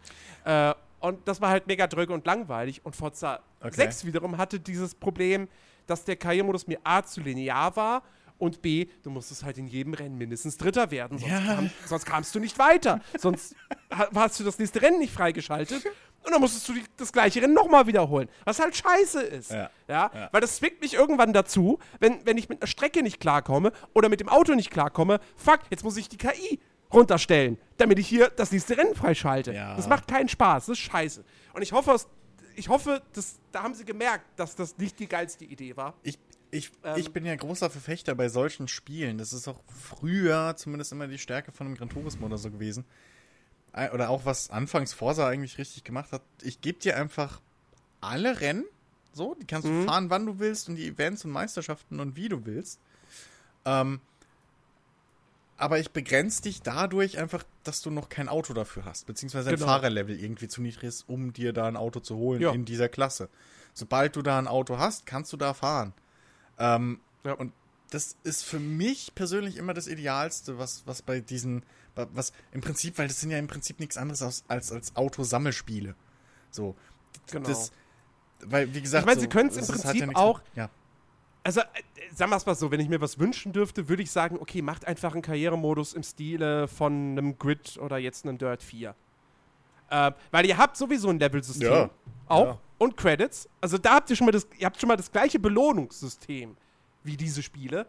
Äh, 0.44 0.74
und 1.00 1.26
das 1.28 1.40
war 1.40 1.50
halt 1.50 1.66
mega 1.66 1.86
dröge 1.86 2.12
und 2.14 2.24
langweilig. 2.26 2.80
Und 2.84 2.94
Forza 2.96 3.40
Okay. 3.60 3.76
6 3.76 4.04
wiederum 4.04 4.36
hatte 4.36 4.60
dieses 4.60 4.94
Problem, 4.94 5.48
dass 5.86 6.04
der 6.04 6.16
Karrieremodus 6.16 6.66
mir 6.66 6.78
A 6.84 7.02
zu 7.02 7.22
linear 7.22 7.74
war 7.76 8.02
und 8.38 8.60
B, 8.60 8.86
du 9.02 9.08
musstest 9.08 9.42
halt 9.42 9.56
in 9.56 9.66
jedem 9.66 9.94
Rennen 9.94 10.18
mindestens 10.18 10.58
Dritter 10.58 10.90
werden, 10.90 11.16
sonst, 11.18 11.30
Ja. 11.32 11.40
kam, 11.54 11.70
sonst 11.86 12.04
kamst 12.04 12.34
du 12.34 12.40
nicht 12.40 12.58
weiter. 12.58 13.00
sonst 13.18 13.54
ha- 13.90 14.08
hast 14.14 14.38
du 14.38 14.44
das 14.44 14.58
nächste 14.58 14.82
Rennen 14.82 14.98
nicht 14.98 15.14
freigeschaltet 15.14 15.82
und 16.24 16.32
dann 16.32 16.40
musstest 16.40 16.68
du 16.68 16.72
die, 16.74 16.84
das 16.96 17.12
gleiche 17.12 17.42
Rennen 17.42 17.54
nochmal 17.54 17.86
wiederholen, 17.86 18.28
was 18.44 18.58
halt 18.58 18.76
scheiße 18.76 19.20
ist. 19.22 19.50
Ja. 19.50 19.70
Ja? 19.88 20.10
Ja. 20.14 20.28
Weil 20.32 20.40
das 20.40 20.56
zwingt 20.56 20.80
mich 20.80 20.94
irgendwann 20.94 21.32
dazu, 21.32 21.78
wenn, 22.00 22.24
wenn 22.26 22.38
ich 22.38 22.48
mit 22.48 22.60
einer 22.62 22.66
Strecke 22.66 23.02
nicht 23.02 23.20
klarkomme 23.20 23.72
oder 23.92 24.08
mit 24.08 24.20
dem 24.20 24.28
Auto 24.28 24.54
nicht 24.54 24.70
klarkomme, 24.70 25.20
fuck, 25.36 25.60
jetzt 25.70 25.84
muss 25.84 25.96
ich 25.96 26.08
die 26.08 26.16
KI 26.16 26.58
runterstellen, 26.92 27.58
damit 27.76 27.98
ich 27.98 28.08
hier 28.08 28.30
das 28.30 28.52
nächste 28.52 28.76
Rennen 28.76 28.94
freischalte. 28.94 29.52
Ja. 29.52 29.74
Das 29.76 29.88
macht 29.88 30.08
keinen 30.08 30.28
Spaß, 30.28 30.66
das 30.66 30.78
ist 30.78 30.84
scheiße. 30.84 31.24
Und 31.52 31.62
ich 31.62 31.72
hoffe, 31.72 31.96
ich 32.56 32.68
hoffe, 32.68 33.02
dass, 33.12 33.38
da 33.52 33.62
haben 33.62 33.74
sie 33.74 33.84
gemerkt, 33.84 34.24
dass 34.36 34.54
das 34.54 34.78
nicht 34.78 34.98
die 34.98 35.08
geilste 35.08 35.44
Idee 35.44 35.76
war. 35.76 35.94
Ich, 36.02 36.18
ich, 36.50 36.70
Ähm. 36.84 36.94
ich 36.96 37.12
bin 37.12 37.26
ja 37.26 37.34
großer 37.34 37.68
Verfechter 37.68 38.14
bei 38.14 38.28
solchen 38.28 38.68
Spielen. 38.68 39.18
Das 39.18 39.32
ist 39.32 39.48
auch 39.48 39.60
früher 39.66 40.54
zumindest 40.56 40.92
immer 40.92 41.08
die 41.08 41.18
Stärke 41.18 41.50
von 41.52 41.66
einem 41.66 41.76
Gran 41.76 41.88
Turismo 41.88 42.26
oder 42.26 42.38
so 42.38 42.50
gewesen. 42.50 42.84
Oder 43.92 44.08
auch 44.10 44.24
was 44.24 44.50
anfangs 44.50 44.92
Forsa 44.92 45.26
eigentlich 45.28 45.58
richtig 45.58 45.82
gemacht 45.84 46.12
hat. 46.12 46.22
Ich 46.42 46.60
gebe 46.60 46.78
dir 46.78 46.96
einfach 46.96 47.40
alle 48.00 48.40
Rennen. 48.40 48.64
So, 49.12 49.34
die 49.34 49.46
kannst 49.46 49.66
du 49.68 49.72
Mhm. 49.72 49.84
fahren, 49.84 50.10
wann 50.10 50.26
du 50.26 50.38
willst 50.38 50.68
und 50.68 50.76
die 50.76 50.86
Events 50.88 51.24
und 51.24 51.30
Meisterschaften 51.32 51.98
und 52.00 52.16
wie 52.16 52.28
du 52.28 52.44
willst. 52.46 52.78
Ähm, 53.64 54.00
aber 55.56 55.78
ich 55.78 55.92
begrenze 55.92 56.42
dich 56.42 56.62
dadurch 56.62 57.18
einfach, 57.18 57.44
dass 57.62 57.80
du 57.80 57.90
noch 57.90 58.08
kein 58.08 58.28
Auto 58.28 58.54
dafür 58.54 58.84
hast, 58.84 59.06
beziehungsweise 59.06 59.50
ein 59.50 59.54
Genau. 59.56 59.66
Fahrerlevel 59.66 60.18
irgendwie 60.20 60.48
zu 60.48 60.60
niedrig 60.60 60.84
ist, 60.84 61.08
um 61.08 61.32
dir 61.32 61.52
da 61.52 61.66
ein 61.68 61.76
Auto 61.76 62.00
zu 62.00 62.16
holen 62.16 62.42
Ja. 62.42 62.52
in 62.52 62.64
dieser 62.64 62.88
Klasse. 62.88 63.28
Sobald 63.72 64.16
du 64.16 64.22
da 64.22 64.38
ein 64.38 64.48
Auto 64.48 64.78
hast, 64.78 65.06
kannst 65.06 65.32
du 65.32 65.36
da 65.36 65.54
fahren. 65.54 65.94
Ähm, 66.58 67.00
Ja. 67.24 67.32
Und 67.32 67.52
das 67.90 68.16
ist 68.24 68.44
für 68.44 68.58
mich 68.58 69.14
persönlich 69.14 69.56
immer 69.56 69.72
das 69.74 69.86
Idealste, 69.86 70.58
was, 70.58 70.82
was 70.86 71.02
bei 71.02 71.20
diesen, 71.20 71.62
was 71.96 72.32
im 72.52 72.60
Prinzip, 72.60 72.98
weil 72.98 73.08
das 73.08 73.20
sind 73.20 73.30
ja 73.30 73.38
im 73.38 73.46
Prinzip 73.46 73.80
nichts 73.80 73.96
anderes 73.96 74.22
als, 74.22 74.44
als, 74.48 74.72
als 74.72 74.96
Autosammelspiele. 74.96 75.94
So. 76.50 76.74
Genau. 77.30 77.48
Das, 77.48 77.72
weil, 78.40 78.72
wie 78.74 78.80
gesagt, 78.82 79.02
Ich 79.02 79.06
meine, 79.06 79.16
so, 79.16 79.22
sie 79.22 79.28
können's 79.28 79.56
im 79.56 79.62
es 79.62 79.68
ist- 79.70 79.82
Prinzip 79.82 80.02
nichts 80.06 80.16
auch- 80.20 80.38
Mit, 80.38 80.56
ja. 80.56 80.70
Also, 81.46 81.60
äh, 81.60 81.64
sagen 82.14 82.30
wir 82.30 82.36
es 82.36 82.46
mal 82.46 82.54
so, 82.54 82.70
wenn 82.70 82.80
ich 82.80 82.88
mir 82.88 83.00
was 83.00 83.18
wünschen 83.18 83.52
dürfte, 83.52 83.88
würde 83.88 84.02
ich 84.02 84.10
sagen, 84.10 84.38
okay, 84.40 84.62
macht 84.62 84.86
einfach 84.86 85.12
einen 85.12 85.22
Karrieremodus 85.22 85.92
im 85.92 86.02
Stile 86.02 86.68
von 86.68 86.92
einem 86.92 87.38
Grid 87.38 87.76
oder 87.78 87.98
jetzt 87.98 88.24
einem 88.26 88.38
Dirt 88.38 88.62
4. 88.62 88.94
Äh, 89.90 90.12
weil 90.30 90.46
ihr 90.46 90.56
habt 90.56 90.76
sowieso 90.76 91.10
ein 91.10 91.18
Level-System. 91.18 91.70
Ja. 91.70 91.90
Auch. 92.26 92.46
Ja. 92.46 92.58
Und 92.78 92.96
Credits. 92.96 93.48
Also 93.60 93.76
da 93.78 93.96
habt 93.96 94.08
ihr 94.10 94.16
schon 94.16 94.24
mal 94.24 94.32
das, 94.32 94.46
ihr 94.58 94.64
habt 94.66 94.80
schon 94.80 94.88
mal 94.88 94.96
das 94.96 95.12
gleiche 95.12 95.38
Belohnungssystem 95.38 96.56
wie 97.02 97.16
diese 97.16 97.42
Spiele. 97.42 97.86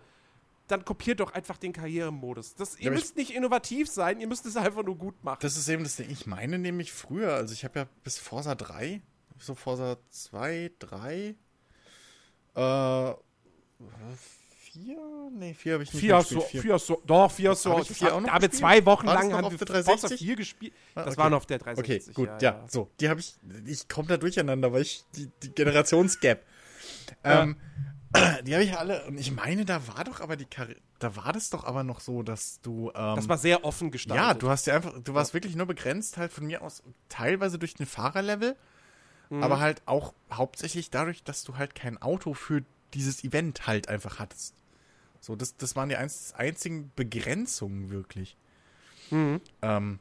Dann 0.68 0.84
kopiert 0.84 1.20
doch 1.20 1.32
einfach 1.34 1.58
den 1.58 1.74
Karrieremodus. 1.74 2.56
Das, 2.56 2.80
ihr 2.80 2.88
aber 2.88 2.96
ich- 2.96 3.02
müsst 3.04 3.18
nicht 3.18 3.32
innovativ 3.36 3.88
sein, 3.90 4.20
ihr 4.20 4.28
müsst 4.28 4.46
es 4.46 4.56
einfach 4.58 4.84
nur 4.84 4.98
gut 4.98 5.24
machen. 5.24 5.38
Das 5.42 5.58
ist 5.58 5.68
eben 5.70 5.84
das 5.84 5.96
Ding. 5.98 6.10
Ich 6.10 6.26
meine 6.26 6.58
nämlich 6.58 6.92
früher, 6.92 7.34
also 7.36 7.54
ich 7.54 7.64
habe 7.64 7.80
ja 7.80 7.88
bis 8.04 8.18
Forsa 8.18 8.56
3, 8.56 9.02
so 9.38 9.54
Forsa 9.54 9.98
2, 10.10 10.72
3, 10.80 11.36
äh, 12.56 13.14
4? 14.58 14.98
Nee, 15.32 15.54
4 15.54 15.74
habe 15.74 15.84
ich 15.84 15.94
nicht 15.94 16.02
Vier 16.02 16.10
mehr 16.10 16.18
hast 16.18 16.32
du, 16.32 16.36
gespielt. 16.36 16.52
Vier. 16.52 16.62
vier 16.64 16.74
hast 16.74 16.90
du, 16.90 17.02
doch, 17.06 17.32
vier 17.32 17.50
hast 17.52 17.66
du. 17.66 17.70
Vier 17.84 18.14
auch 18.16 18.22
gespielt? 18.24 18.54
zwei 18.56 18.86
Wochen 18.86 19.06
das 19.06 19.16
lang 19.16 19.34
haben 19.34 19.44
wir 19.52 19.58
der 19.58 19.68
Forza 19.68 19.74
360? 20.08 20.20
4 20.20 20.36
gespielt. 20.36 20.74
Ah, 20.96 21.04
Das 21.04 21.14
okay. 21.14 21.18
war 21.24 21.30
noch 21.30 21.38
auf 21.38 21.46
der 21.46 21.58
Okay, 21.62 21.74
360. 21.74 22.14
gut, 22.16 22.30
ja, 22.42 22.66
so. 22.68 22.90
Die 23.00 23.08
habe 23.10 23.20
ich, 23.20 23.36
ich 23.66 23.88
komme 23.88 24.08
da 24.08 24.18
durcheinander, 24.18 24.72
weil 24.74 24.82
ich 24.82 25.04
die, 25.16 25.30
die 25.44 25.52
Generationsgap. 25.52 26.42
Ähm, 27.24 27.56
Die 28.46 28.54
habe 28.54 28.64
ich 28.64 28.72
ja 28.72 28.78
alle. 28.78 29.06
Und 29.06 29.18
ich 29.18 29.32
meine, 29.32 29.66
da 29.66 29.88
war 29.88 30.04
doch 30.04 30.22
aber 30.22 30.36
die 30.36 30.46
Kar 30.46 30.68
da 31.00 31.16
war 31.16 31.34
das 31.34 31.50
doch 31.50 31.64
aber 31.66 31.84
noch 31.84 32.00
so, 32.00 32.24
dass 32.24 32.62
du. 32.62 32.90
Ähm, 32.96 33.16
Das 33.16 33.28
war 33.30 33.38
sehr 33.38 33.66
offen 33.66 33.92
gestaltet. 33.92 34.24
ja, 34.26 34.34
du 34.34 34.50
hast 34.50 34.66
ja 34.68 34.76
einfach, 34.76 34.94
du 35.04 35.14
warst 35.14 35.34
wirklich 35.34 35.56
nur 35.56 35.66
begrenzt 35.66 36.18
halt 36.18 36.32
von 36.32 36.46
mir 36.46 36.62
aus 36.62 36.84
teilweise 37.10 37.60
durch 37.60 37.74
den 37.74 37.86
Fahrerlevel, 37.86 38.56
Mhm. 39.30 39.44
aber 39.44 39.60
halt 39.60 39.82
auch 39.88 40.14
hauptsächlich 40.32 40.90
dadurch, 40.92 41.24
dass 41.24 41.44
du 41.44 41.58
halt 41.58 41.74
kein 41.76 42.02
Auto 42.02 42.34
für 42.34 42.64
dieses 42.94 43.24
Event 43.24 43.66
halt 43.68 43.90
einfach 43.90 44.20
hattest. 44.20 44.54
So, 45.20 45.36
das, 45.36 45.58
das 45.58 45.76
waren 45.76 45.90
die 45.90 45.96
einz 45.98 46.34
einzigen 46.38 46.92
Begrenzungen 46.96 47.90
wirklich. 47.90 48.38
Mhm. 49.10 49.42
Ähm, 49.64 50.00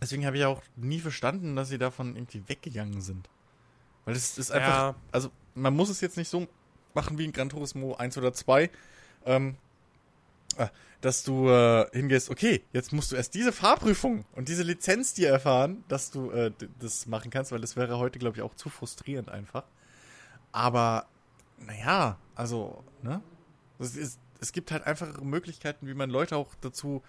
deswegen 0.00 0.26
habe 0.26 0.36
ich 0.36 0.44
auch 0.44 0.62
nie 0.76 1.00
verstanden, 1.00 1.56
dass 1.56 1.70
sie 1.70 1.78
davon 1.78 2.14
irgendwie 2.16 2.42
weggegangen 2.46 3.00
sind. 3.00 3.28
Weil 4.04 4.14
es 4.14 4.36
ist 4.38 4.50
einfach, 4.52 4.68
Ja. 4.68 4.94
also 5.12 5.30
man 5.54 5.74
muss 5.74 5.88
es 5.88 6.00
jetzt 6.02 6.16
nicht 6.18 6.28
so 6.28 6.46
machen 6.94 7.18
wie 7.18 7.24
in 7.24 7.32
Gran 7.32 7.48
Turismo 7.48 7.94
1 7.94 8.18
oder 8.18 8.32
2, 8.32 8.70
ähm, 9.26 9.56
äh, 10.56 10.68
dass 11.00 11.22
du 11.22 11.48
äh, 11.48 11.86
hingehst, 11.92 12.30
okay, 12.30 12.62
jetzt 12.72 12.92
musst 12.92 13.12
du 13.12 13.16
erst 13.16 13.34
diese 13.34 13.52
Fahrprüfung 13.52 14.24
und 14.32 14.48
diese 14.48 14.62
Lizenz 14.62 15.12
dir 15.12 15.28
erfahren, 15.28 15.84
dass 15.88 16.10
du 16.10 16.30
äh, 16.30 16.50
das 16.80 17.06
machen 17.06 17.30
kannst, 17.30 17.52
weil 17.52 17.60
das 17.60 17.76
wäre 17.76 17.98
heute, 17.98 18.18
glaube 18.18 18.36
ich, 18.36 18.42
auch 18.42 18.54
zu 18.54 18.70
frustrierend 18.70 19.28
einfach. 19.28 19.64
Aber, 20.52 21.06
naja, 21.58 22.16
also, 22.34 22.82
ne? 23.02 23.20
Es, 23.78 23.96
ist, 23.96 24.18
es 24.40 24.52
gibt 24.52 24.70
halt 24.70 24.86
einfachere 24.86 25.24
Möglichkeiten, 25.24 25.86
wie 25.88 25.94
man 25.94 26.08
Leute 26.08 26.36
auch 26.36 26.54
dazu 26.60 27.02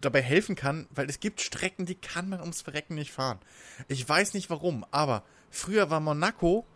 dabei 0.00 0.22
helfen 0.22 0.56
kann, 0.56 0.88
weil 0.90 1.08
es 1.08 1.20
gibt 1.20 1.40
Strecken, 1.40 1.86
die 1.86 1.94
kann 1.94 2.28
man 2.28 2.40
ums 2.40 2.62
Verrecken 2.62 2.94
nicht 2.94 3.12
fahren. 3.12 3.38
Ich 3.88 4.08
weiß 4.08 4.34
nicht 4.34 4.50
warum, 4.50 4.84
aber 4.90 5.22
früher 5.50 5.90
war 5.90 6.00
Monaco 6.00 6.66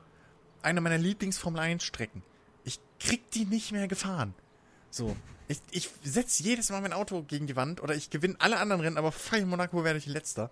eine 0.66 0.80
meiner 0.80 0.98
Lieblings-Formel 0.98 1.60
1-Strecken. 1.60 2.22
Ich 2.64 2.80
krieg 2.98 3.30
die 3.30 3.44
nicht 3.44 3.70
mehr 3.70 3.86
gefahren. 3.86 4.34
So. 4.90 5.16
Ich, 5.48 5.60
ich 5.70 5.90
setze 6.02 6.42
jedes 6.42 6.70
Mal 6.70 6.80
mein 6.80 6.92
Auto 6.92 7.22
gegen 7.22 7.46
die 7.46 7.54
Wand 7.54 7.80
oder 7.80 7.94
ich 7.94 8.10
gewinne 8.10 8.34
alle 8.40 8.58
anderen 8.58 8.82
Rennen, 8.82 8.98
aber 8.98 9.12
fahre 9.12 9.42
in 9.42 9.48
Monaco 9.48 9.84
werde 9.84 10.00
ich 10.00 10.06
letzter. 10.06 10.50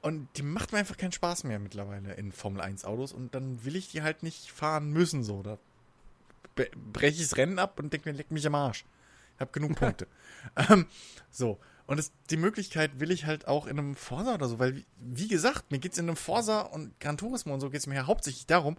Und 0.00 0.26
die 0.36 0.42
macht 0.42 0.72
mir 0.72 0.78
einfach 0.78 0.96
keinen 0.96 1.12
Spaß 1.12 1.44
mehr 1.44 1.60
mittlerweile 1.60 2.14
in 2.14 2.32
Formel 2.32 2.60
1 2.60 2.84
Autos 2.84 3.12
und 3.12 3.32
dann 3.36 3.64
will 3.64 3.76
ich 3.76 3.88
die 3.88 4.02
halt 4.02 4.24
nicht 4.24 4.50
fahren 4.50 4.90
müssen 4.90 5.22
so. 5.22 5.44
Da 5.44 5.56
breche 6.92 7.22
ich 7.22 7.28
das 7.28 7.36
Rennen 7.36 7.60
ab 7.60 7.78
und 7.78 7.92
denke 7.92 8.10
mir, 8.10 8.16
leck 8.16 8.32
mich 8.32 8.44
am 8.44 8.56
Arsch. 8.56 8.84
Ich 9.36 9.40
habe 9.40 9.52
genug 9.52 9.76
Punkte. 9.76 10.08
ähm, 10.68 10.86
so. 11.30 11.60
Und 11.86 11.98
es, 12.00 12.10
die 12.30 12.36
Möglichkeit 12.36 12.98
will 12.98 13.12
ich 13.12 13.26
halt 13.26 13.46
auch 13.46 13.66
in 13.66 13.78
einem 13.78 13.94
Forsa 13.94 14.34
oder 14.34 14.48
so, 14.48 14.58
weil, 14.58 14.76
wie, 14.76 14.86
wie 14.98 15.28
gesagt, 15.28 15.70
mir 15.70 15.78
geht's 15.78 15.98
in 15.98 16.08
einem 16.08 16.16
Forsa 16.16 16.62
und 16.62 16.98
Gran 16.98 17.16
Turismo 17.16 17.54
und 17.54 17.60
so 17.60 17.70
geht's 17.70 17.86
mir 17.86 17.94
ja 17.94 18.06
hauptsächlich 18.06 18.46
darum, 18.46 18.76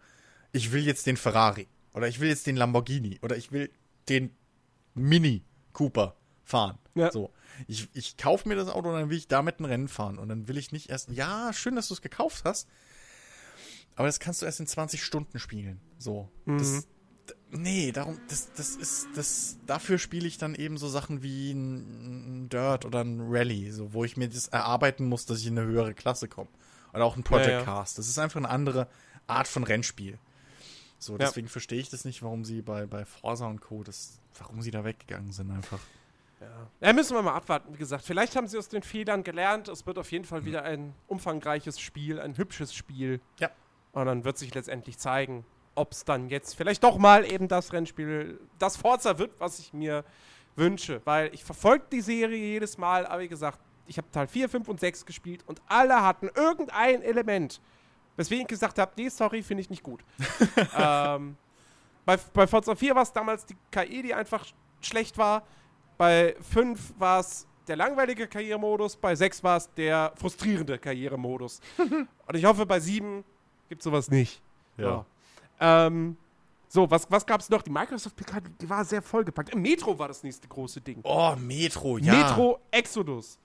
ich 0.54 0.72
will 0.72 0.86
jetzt 0.86 1.06
den 1.08 1.18
Ferrari 1.18 1.68
oder 1.94 2.08
ich 2.08 2.20
will 2.22 2.30
jetzt 2.30 2.48
den 2.48 2.56
Lamborghini 2.56 3.20
oder 3.22 3.36
ich 3.36 3.52
will 3.52 3.70
den 4.08 4.32
Mini 4.96 5.44
Cooper 5.74 6.16
fahren. 6.44 6.78
Ja. 6.96 7.12
So. 7.12 7.32
Ich, 7.68 7.90
ich 7.94 8.18
kaufe 8.18 8.48
mir 8.48 8.56
das 8.56 8.68
Auto 8.70 8.90
und 8.90 8.96
dann 8.96 9.10
will 9.10 9.18
ich 9.18 9.28
damit 9.28 9.60
ein 9.60 9.66
Rennen 9.66 9.88
fahren. 9.88 10.18
Und 10.18 10.30
dann 10.30 10.48
will 10.48 10.58
ich 10.58 10.72
nicht 10.72 10.90
erst, 10.90 11.10
ja, 11.10 11.52
schön, 11.54 11.76
dass 11.76 11.88
du 11.90 11.94
es 11.96 12.02
gekauft 12.02 12.46
hast. 12.46 12.68
Aber 13.96 14.08
das 14.08 14.20
kannst 14.20 14.42
du 14.42 14.46
erst 14.46 14.60
in 14.60 14.68
20 14.68 15.04
Stunden 15.04 15.38
spielen. 15.40 15.80
So. 16.00 16.30
Das, 16.46 16.88
d- 17.30 17.34
nee, 17.52 17.92
darum, 17.92 18.20
das, 18.28 18.52
das 18.54 18.76
ist, 18.76 19.08
das, 19.16 19.58
dafür 19.68 20.00
spiele 20.00 20.28
ich 20.28 20.38
dann 20.40 20.56
eben 20.56 20.78
so 20.78 20.88
Sachen 20.90 21.22
wie 21.24 21.52
ein, 21.52 22.50
Dirt 22.50 22.86
oder 22.86 23.02
ein 23.04 23.20
Rally, 23.22 23.72
so, 23.72 23.94
wo 23.94 24.04
ich 24.04 24.18
mir 24.18 24.30
das 24.30 24.48
erarbeiten 24.48 25.06
muss, 25.06 25.26
dass 25.26 25.40
ich 25.40 25.48
in 25.48 25.58
eine 25.58 25.68
höhere 25.68 25.94
Klasse 25.94 26.28
komme. 26.28 26.50
Oder 26.94 27.06
auch 27.06 27.16
ein 27.16 27.24
Project 27.24 27.50
Ja, 27.50 27.60
ja. 27.60 27.64
Cars. 27.64 27.94
Das 27.96 28.08
ist 28.08 28.18
einfach 28.20 28.38
eine 28.38 28.50
andere 28.50 28.88
Art 29.28 29.48
von 29.48 29.64
Rennspiel. 29.64 30.18
So, 31.06 31.14
Ja. 31.14 31.20
deswegen 31.20 31.48
verstehe 31.48 31.80
ich 31.80 31.90
das 31.90 32.06
nicht, 32.06 32.24
warum 32.24 32.46
sie 32.46 32.62
bei, 32.62 32.86
bei 32.86 33.06
Forza 33.06 33.46
und 33.48 33.62
Co., 33.62 33.84
das, 33.84 34.20
warum 34.38 34.62
sie 34.62 34.72
da 34.72 34.84
weggegangen 34.84 35.32
sind 35.32 35.52
einfach. 35.52 35.80
Ja. 36.42 36.88
ja, 36.88 36.94
müssen 36.94 37.16
wir 37.16 37.22
mal 37.22 37.36
abwarten. 37.36 37.74
Wie 37.74 37.78
gesagt, 37.78 38.04
vielleicht 38.04 38.36
haben 38.36 38.48
sie 38.48 38.58
aus 38.58 38.68
den 38.68 38.84
Fehlern 38.84 39.24
gelernt. 39.24 39.70
Es 39.70 39.86
wird 39.86 39.98
auf 39.98 40.12
jeden 40.12 40.26
Fall 40.26 40.44
wieder 40.46 40.64
ein 40.64 40.94
umfangreiches 41.08 41.80
Spiel, 41.80 42.20
ein 42.20 42.38
hübsches 42.38 42.74
Spiel. 42.74 43.22
Ja. 43.40 43.50
Und 43.94 44.06
dann 44.08 44.26
wird 44.26 44.38
sich 44.38 44.54
letztendlich 44.54 44.98
zeigen, 44.98 45.46
ob 45.76 45.92
es 45.94 46.04
dann 46.04 46.30
jetzt 46.30 46.56
vielleicht 46.56 46.84
doch 46.84 46.98
mal 46.98 47.26
eben 47.32 47.48
das 47.48 47.72
Rennspiel, 47.72 48.40
das 48.60 48.76
Forza 48.78 49.18
wird, 49.20 49.40
was 49.40 49.60
ich 49.60 49.72
mir 49.74 50.04
wünsche. 50.56 51.02
Weil 51.06 51.34
ich 51.34 51.44
verfolge 51.44 51.86
die 51.92 52.02
Serie 52.02 52.38
jedes 52.38 52.78
Mal, 52.78 53.06
aber 53.06 53.22
wie 53.22 53.28
gesagt, 53.30 53.60
ich 53.88 53.98
habe 53.98 54.10
Teil 54.12 54.28
4, 54.28 54.50
5 54.50 54.68
und 54.68 54.80
6 54.80 55.06
gespielt 55.06 55.44
und 55.48 55.62
alle 55.68 56.02
hatten 56.02 56.30
irgendein 56.36 57.02
Element, 57.02 57.60
weswegen 58.16 58.42
ich 58.44 58.48
gesagt 58.48 58.80
habe, 58.80 58.92
nee, 58.98 59.10
sorry, 59.10 59.42
finde 59.44 59.62
ich 59.62 59.70
nicht 59.70 59.84
gut. 59.84 60.04
ähm, 60.78 61.36
bei, 62.06 62.18
bei 62.34 62.48
Forza 62.48 62.76
4 62.76 62.96
war 62.96 63.04
es 63.04 63.12
damals 63.14 63.46
die 63.46 63.56
KI, 63.72 64.02
die 64.02 64.14
einfach 64.14 64.46
sch- 64.46 64.54
schlecht 64.82 65.18
war. 65.18 65.44
Bei 65.98 66.36
5 66.52 66.94
war 67.00 67.20
es 67.20 67.48
der 67.68 67.78
langweilige 67.78 68.28
Karrieremodus, 68.28 68.98
bei 68.98 69.16
6 69.16 69.44
war 69.44 69.58
es 69.58 69.74
der 69.74 70.12
frustrierende 70.18 70.78
Karrieremodus. 70.78 71.62
und 71.78 72.36
ich 72.36 72.44
hoffe, 72.46 72.66
bei 72.66 72.80
7 72.80 73.24
gibt 73.70 73.82
es 73.82 73.86
sowas 73.86 74.10
nicht. 74.10 74.42
Ja. 74.78 75.06
Ähm, 75.60 76.18
so, 76.68 76.90
was, 76.90 77.10
was 77.10 77.26
gab 77.26 77.40
es 77.40 77.50
noch? 77.50 77.62
Die 77.62 77.70
Microsoft 77.70 78.16
PK, 78.16 78.42
die, 78.60 78.68
war 78.70 78.84
sehr 78.84 79.02
vollgepackt. 79.02 79.52
Im 79.52 79.62
Metro 79.62 79.98
war 79.98 80.08
das 80.08 80.24
nächste 80.24 80.48
große 80.48 80.82
Ding. 80.82 81.00
Oh, 81.04 81.36
Metro, 81.38 82.00
ja. 82.00 82.12
Metro 82.14 82.60
Exodus. 82.72 83.38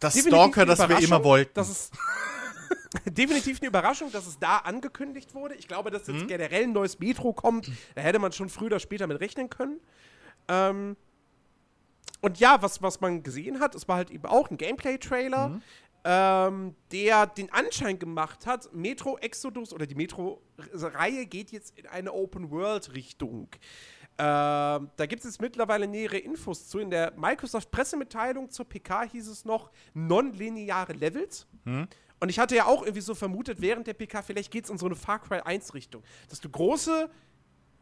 das 0.00 0.14
Definitiv 0.14 0.38
Stalker, 0.52 0.66
das 0.66 0.88
wir 0.88 0.98
immer 0.98 1.22
wollten. 1.24 1.52
Das 1.54 1.70
ist 1.70 1.92
definitiv 3.06 3.60
eine 3.60 3.68
Überraschung, 3.68 4.10
dass 4.12 4.26
es 4.26 4.38
da 4.38 4.58
angekündigt 4.58 5.34
wurde. 5.34 5.54
Ich 5.54 5.68
glaube, 5.68 5.90
dass 5.90 6.06
Mhm. 6.08 6.14
jetzt 6.16 6.28
generell 6.28 6.64
ein 6.64 6.72
neues 6.72 6.98
Metro 6.98 7.32
kommt. 7.32 7.70
Da 7.94 8.02
hätte 8.02 8.18
man 8.18 8.32
schon 8.32 8.48
früher 8.48 8.66
oder 8.66 8.80
später 8.80 9.06
mit 9.06 9.20
rechnen 9.20 9.50
können. 9.50 9.80
Ähm, 10.48 10.96
und 12.20 12.38
ja, 12.38 12.60
was, 12.62 12.82
was 12.82 13.00
man 13.00 13.22
gesehen 13.22 13.60
hat, 13.60 13.74
es 13.74 13.88
war 13.88 13.96
halt 13.96 14.10
eben 14.10 14.26
auch 14.26 14.50
ein 14.50 14.56
Gameplay-Trailer, 14.56 15.48
Mhm. 15.48 15.62
ähm, 16.04 16.74
der 16.92 17.26
den 17.26 17.52
Anschein 17.52 17.98
gemacht 17.98 18.46
hat, 18.46 18.72
Metro 18.74 19.16
Exodus 19.18 19.72
oder 19.72 19.86
die 19.86 19.94
Metro-Reihe 19.94 21.26
geht 21.26 21.50
jetzt 21.52 21.78
in 21.78 21.86
eine 21.86 22.12
Open-World-Richtung. 22.12 23.48
Ähm, 24.18 24.90
da 24.96 25.06
gibt 25.06 25.20
es 25.20 25.24
jetzt 25.30 25.40
mittlerweile 25.40 25.86
nähere 25.86 26.18
Infos 26.18 26.68
zu. 26.68 26.78
In 26.78 26.90
der 26.90 27.12
Microsoft-Pressemitteilung 27.16 28.50
zur 28.50 28.68
PK 28.68 29.04
hieß 29.04 29.28
es 29.28 29.46
noch 29.46 29.70
nonlineare 29.94 30.92
Levels. 30.92 31.46
Und 32.20 32.28
ich 32.28 32.38
hatte 32.38 32.54
ja 32.54 32.66
auch 32.66 32.82
irgendwie 32.82 33.00
so 33.00 33.14
vermutet, 33.14 33.60
während 33.60 33.86
der 33.86 33.94
PK, 33.94 34.22
vielleicht 34.22 34.50
geht 34.50 34.64
es 34.64 34.70
in 34.70 34.76
so 34.78 34.86
eine 34.86 34.94
Far 34.94 35.18
Cry 35.20 35.38
1-Richtung. 35.40 36.02
Dass 36.28 36.40
du 36.40 36.48
große, 36.50 37.08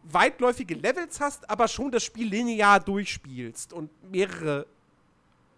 weitläufige 0.05 0.75
Levels 0.75 1.21
hast, 1.21 1.49
aber 1.51 1.67
schon 1.69 1.91
das 1.91 2.05
Spiel 2.05 2.29
linear 2.29 2.79
durchspielst 2.81 3.73
und 3.73 3.91
mehrere 4.11 4.67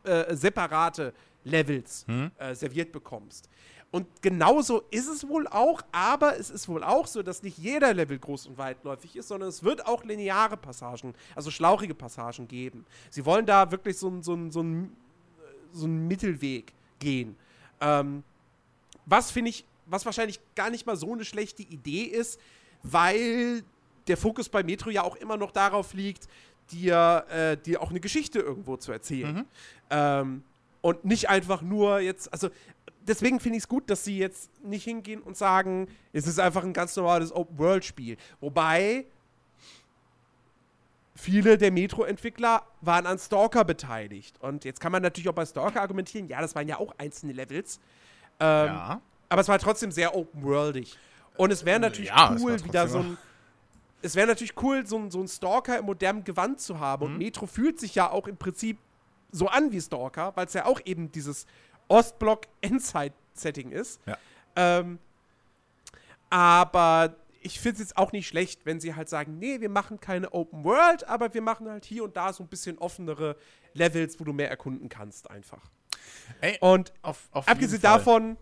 äh, 0.05 0.35
separate 0.35 1.13
Levels 1.45 2.07
äh, 2.39 2.55
serviert 2.55 2.91
bekommst. 2.91 3.49
Und 3.93 4.07
genauso 4.23 4.83
ist 4.91 5.09
es 5.09 5.27
wohl 5.29 5.47
auch, 5.49 5.83
aber 5.93 6.39
es 6.39 6.49
ist 6.49 6.69
wohl 6.69 6.85
auch 6.85 7.07
so, 7.07 7.23
dass 7.23 7.43
nicht 7.43 7.59
jeder 7.59 7.93
Level 7.93 8.19
groß 8.19 8.47
und 8.47 8.57
weitläufig 8.57 9.17
ist, 9.17 9.29
sondern 9.29 9.49
es 9.49 9.63
wird 9.65 9.85
auch 9.85 10.05
lineare 10.05 10.57
Passagen, 10.57 11.13
also 11.35 11.51
schlauchige 11.51 11.95
Passagen 11.95 12.47
geben. 12.47 12.87
Sie 13.11 13.25
wollen 13.27 13.45
da 13.47 13.71
wirklich 13.71 13.99
so 13.99 14.07
einen 14.09 14.23
so 14.23 14.49
so 14.51 14.63
ein- 14.63 14.97
so 15.73 15.85
einen 15.87 16.07
Mittelweg 16.09 16.73
gehen. 16.99 17.37
Ähm, 17.81 18.23
was 19.07 19.31
finde 19.31 19.51
ich, 19.51 19.65
was 19.87 20.05
wahrscheinlich 20.05 20.41
gar 20.55 20.71
nicht 20.71 20.87
mal 20.87 20.97
so 20.97 21.13
eine 21.13 21.25
schlechte 21.25 21.63
Idee 21.63 22.03
ist, 22.03 22.41
weil 22.83 23.63
der 24.07 24.17
Fokus 24.17 24.49
bei 24.49 24.63
Metro 24.63 24.91
ja 24.91 25.03
auch 25.03 25.17
immer 25.17 25.37
noch 25.37 25.51
darauf 25.51 25.95
liegt, 25.95 26.29
dir, 26.71 27.25
äh, 27.31 27.57
dir 27.57 27.83
auch 27.83 27.91
eine 27.91 28.01
Geschichte 28.01 28.39
irgendwo 28.39 28.77
zu 28.77 28.93
erzählen. 28.93 29.47
Ähm, 29.91 30.43
und 30.83 31.05
nicht 31.05 31.29
einfach 31.29 31.61
nur 31.61 32.01
jetzt, 32.01 32.33
also 32.33 32.49
deswegen 33.07 33.41
finde 33.41 33.59
ich 33.59 33.65
es 33.65 33.69
gut, 33.69 33.91
dass 33.91 34.05
sie 34.05 34.19
jetzt 34.19 34.51
nicht 34.63 34.85
hingehen 34.85 35.21
und 35.21 35.37
sagen, 35.37 35.89
es 36.13 36.27
ist 36.27 36.39
einfach 36.39 36.65
ein 36.65 36.73
ganz 36.73 36.97
normales 36.97 37.33
Open-World-Spiel. 37.33 38.17
Wobei 38.41 39.05
viele 41.15 41.59
der 41.59 41.71
Metro-Entwickler 41.71 42.65
waren 42.81 43.07
an 43.07 43.19
Stalker 43.19 43.65
beteiligt. 43.65 44.41
Und 44.41 44.65
jetzt 44.65 44.81
kann 44.81 44.93
man 44.93 45.03
natürlich 45.03 45.29
auch 45.29 45.35
bei 45.35 45.45
Stalker 45.45 45.83
argumentieren, 45.83 46.29
ja, 46.29 46.41
das 46.41 46.55
waren 46.55 46.69
ja 46.69 46.79
auch 46.79 46.95
einzelne 46.99 47.33
Levels. 47.33 47.81
Ähm, 48.41 48.67
ja. 48.67 49.01
aber 49.29 49.41
es 49.41 49.49
war 49.49 49.59
trotzdem 49.59 49.93
sehr 49.93 50.15
open-worldig. 50.15 50.99
Und 51.37 51.51
es 51.51 51.65
wäre 51.65 51.81
natürlich 51.81 52.11
Ja, 52.11 52.37
cool, 52.41 52.63
wieder 52.65 52.89
so 52.89 52.99
ein. 52.99 53.19
Es 54.03 54.17
wäre 54.17 54.27
natürlich 54.27 54.55
cool, 54.63 54.87
so 54.87 54.99
ein, 54.99 55.11
so 55.11 55.21
ein 55.21 55.29
Stalker 55.29 55.79
im 55.79 55.85
modernen 55.85 56.25
Gewand 56.25 56.61
zu 56.61 56.81
haben. 56.81 57.07
Mhm. 57.07 57.13
Und 57.13 57.19
Metro 57.19 57.47
fühlt 57.47 57.79
sich 57.79 57.95
ja 57.95 58.11
auch 58.11 58.27
im 58.27 58.37
Prinzip 58.37 58.79
so 59.31 59.47
an 59.47 59.73
wie 59.73 59.81
Stalker, 59.81 60.33
weil 60.37 60.47
es 60.47 60.55
ja 60.55 60.65
auch 60.65 60.81
eben 60.85 61.13
dieses 61.13 61.47
Ostblock-Endzeit-Setting 61.89 63.71
ist. 63.73 64.01
Ja. 64.07 64.19
Ähm, 64.57 64.99
aber 66.31 67.17
ich 67.43 67.59
finde 67.59 67.75
es 67.75 67.89
jetzt 67.89 67.97
auch 67.97 68.13
nicht 68.13 68.29
schlecht, 68.29 68.65
wenn 68.65 68.81
sie 68.81 68.95
halt 68.95 69.09
sagen, 69.09 69.39
nee, 69.39 69.61
wir 69.61 69.69
machen 69.69 70.01
keine 70.01 70.33
Open 70.33 70.65
World, 70.65 71.09
aber 71.09 71.33
wir 71.35 71.43
machen 71.43 71.69
halt 71.69 71.85
hier 71.85 72.05
und 72.05 72.17
da 72.17 72.33
so 72.33 72.43
ein 72.43 72.49
bisschen 72.49 72.79
offenere 72.79 73.37
Levels, 73.75 74.21
wo 74.21 74.25
du 74.25 74.33
mehr 74.33 74.51
erkunden 74.51 74.89
kannst 74.89 75.31
einfach. 75.31 75.71
Ey, 76.41 76.59
Und 76.61 76.93
auf, 77.03 77.29
auf 77.33 77.47
Abgesehen 77.49 77.83
davon, 77.83 78.37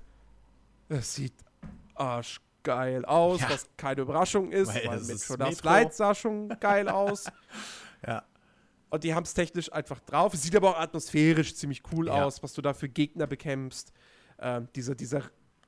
es 0.88 1.14
sieht 1.14 1.34
arschgeil 1.94 2.44
geil 2.64 3.04
aus, 3.06 3.40
Ja. 3.40 3.50
was 3.50 3.66
keine 3.78 4.02
Überraschung 4.02 4.50
ist, 4.52 4.68
Weil 4.68 4.86
weil, 4.88 4.98
das 4.98 5.08
ist 5.08 5.30
Metro 5.30 5.42
Last 5.44 5.64
Metro. 5.64 5.68
Light 5.70 5.94
sah 5.94 6.14
schon 6.14 6.48
geil 6.60 6.88
aus. 6.88 7.24
Ja. 8.06 8.22
Und 8.90 9.04
die 9.04 9.14
haben 9.14 9.24
es 9.24 9.32
technisch 9.34 9.72
einfach 9.72 10.00
drauf. 10.00 10.32
Es 10.34 10.42
sieht 10.42 10.54
aber 10.54 10.70
auch 10.70 10.78
atmosphärisch 10.80 11.54
ziemlich 11.56 11.82
cool 11.92 12.06
Ja. 12.08 12.24
aus, 12.24 12.42
was 12.42 12.52
du 12.52 12.62
da 12.62 12.74
für 12.74 12.88
Gegner 12.88 13.26
bekämpfst. 13.26 13.92
Ähm, 14.38 14.68
dieser, 14.76 14.94
dieser 14.94 15.22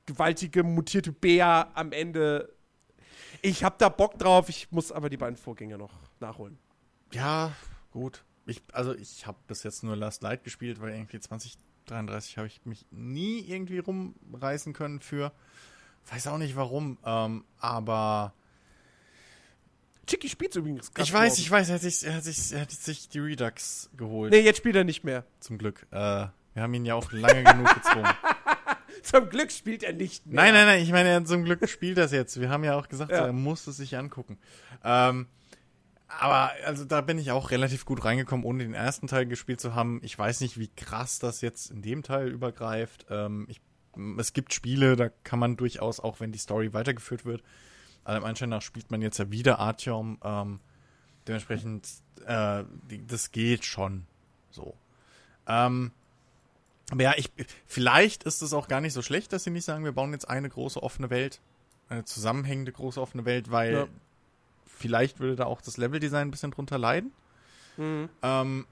gewaltige, 0.05 0.63
mutierte 0.63 1.11
Bär 1.11 1.69
am 1.73 1.91
Ende. 1.91 2.53
Ich 3.41 3.63
hab 3.63 3.79
da 3.79 3.89
Bock 3.89 4.17
drauf, 4.19 4.47
ich 4.49 4.71
muss 4.71 4.91
aber 4.91 5.09
die 5.09 5.17
beiden 5.17 5.35
Vorgänger 5.37 5.77
noch 5.77 5.93
nachholen. 6.19 6.57
Ja, 7.13 7.51
gut. 7.91 8.23
Ich, 8.45 8.61
also 8.73 8.93
ich 8.95 9.25
habe 9.27 9.37
bis 9.47 9.63
jetzt 9.63 9.83
nur 9.83 9.95
Last 9.95 10.21
Light 10.23 10.43
gespielt, 10.43 10.79
weil 10.81 10.93
irgendwie 10.93 11.19
2033 11.91 12.37
habe 12.37 12.47
ich 12.47 12.61
mich 12.65 12.85
nie 12.91 13.39
irgendwie 13.41 13.79
rumreißen 13.79 14.73
können 14.73 15.01
für. 15.01 15.31
Weiß 16.09 16.27
auch 16.27 16.37
nicht 16.37 16.55
warum, 16.55 16.97
ähm, 17.05 17.43
aber 17.59 18.33
Chicky 20.07 20.29
spielt 20.29 20.55
übrigens 20.55 20.93
ganz 20.93 21.07
ich 21.07 21.13
weiß, 21.13 21.37
ich 21.37 21.51
weiß, 21.51 21.69
er 21.69 21.75
hat, 21.75 21.81
sich, 21.81 22.03
er, 22.05 22.15
hat 22.15 22.23
sich, 22.23 22.51
er 22.53 22.61
hat 22.61 22.71
sich 22.71 23.09
die 23.09 23.19
Redux 23.19 23.89
geholt, 23.95 24.31
Nee, 24.31 24.39
jetzt 24.39 24.57
spielt 24.57 24.75
er 24.75 24.83
nicht 24.83 25.03
mehr. 25.03 25.25
zum 25.39 25.57
Glück. 25.57 25.85
Äh, 25.91 26.27
wir 26.53 26.63
haben 26.63 26.73
ihn 26.73 26.85
ja 26.85 26.95
auch 26.95 27.11
lange 27.11 27.43
genug 27.43 27.73
gezwungen. 27.73 28.09
Zum 29.03 29.29
Glück 29.29 29.51
spielt 29.51 29.83
er 29.83 29.93
nicht 29.93 30.25
mehr. 30.27 30.35
Nein, 30.43 30.53
nein, 30.53 30.65
nein, 30.67 30.83
ich 30.83 30.91
meine, 30.91 31.23
zum 31.23 31.43
Glück 31.43 31.67
spielt 31.69 31.97
das 31.97 32.11
jetzt. 32.11 32.39
Wir 32.39 32.49
haben 32.49 32.63
ja 32.63 32.75
auch 32.75 32.87
gesagt, 32.87 33.09
Ja. 33.11 33.25
er 33.25 33.33
muss 33.33 33.65
es 33.65 33.77
sich 33.77 33.97
angucken. 33.97 34.37
Ähm, 34.83 35.27
aber 36.19 36.51
also 36.65 36.85
da 36.85 37.01
bin 37.01 37.17
ich 37.17 37.31
auch 37.31 37.51
relativ 37.51 37.85
gut 37.85 38.03
reingekommen, 38.03 38.45
ohne 38.45 38.63
den 38.63 38.73
ersten 38.73 39.07
Teil 39.07 39.25
gespielt 39.25 39.61
zu 39.61 39.75
haben. 39.75 39.99
Ich 40.03 40.17
weiß 40.17 40.41
nicht, 40.41 40.57
wie 40.59 40.67
krass 40.67 41.19
das 41.19 41.41
jetzt 41.41 41.71
in 41.71 41.81
dem 41.81 42.03
Teil 42.03 42.27
übergreift. 42.27 43.05
Ähm, 43.09 43.47
ich, 43.49 43.61
es 44.17 44.33
gibt 44.33 44.53
Spiele, 44.53 44.95
da 44.95 45.09
kann 45.23 45.39
man 45.39 45.57
durchaus, 45.57 45.99
auch 45.99 46.19
wenn 46.19 46.31
die 46.31 46.39
Story 46.39 46.73
weitergeführt 46.73 47.25
wird, 47.25 47.43
allem 48.03 48.23
Anschein 48.23 48.49
nach 48.49 48.61
spielt 48.61 48.91
man 48.91 49.01
jetzt 49.01 49.17
ja 49.19 49.31
wieder 49.31 49.59
Artyom. 49.59 50.19
Ähm, 50.23 50.59
dementsprechend, 51.27 51.87
äh, 52.25 52.63
das 53.07 53.31
geht 53.31 53.65
schon 53.65 54.05
so. 54.49 54.75
Ähm, 55.47 55.91
aber 56.91 57.03
ja, 57.03 57.13
ich, 57.15 57.31
vielleicht 57.65 58.23
ist 58.23 58.41
es 58.41 58.53
auch 58.53 58.67
gar 58.67 58.81
nicht 58.81 58.93
so 58.93 59.01
schlecht, 59.01 59.31
dass 59.33 59.43
sie 59.43 59.49
nicht 59.49 59.65
sagen, 59.65 59.85
wir 59.85 59.93
bauen 59.93 60.11
jetzt 60.11 60.29
eine 60.29 60.49
große 60.49 60.81
offene 60.81 61.09
Welt, 61.09 61.39
eine 61.89 62.03
zusammenhängende 62.03 62.71
große 62.71 62.99
offene 62.99 63.25
Welt, 63.25 63.49
weil 63.51 63.73
Ja. 63.73 63.87
Vielleicht 64.81 65.19
würde 65.19 65.35
da 65.35 65.45
auch 65.45 65.61
das 65.61 65.77
Leveldesign 65.77 66.27
ein 66.27 66.31
bisschen 66.31 66.51
drunter 66.51 66.77
leiden. 66.77 67.11
Mhm. 67.77 68.09
Ähm, 68.21 68.67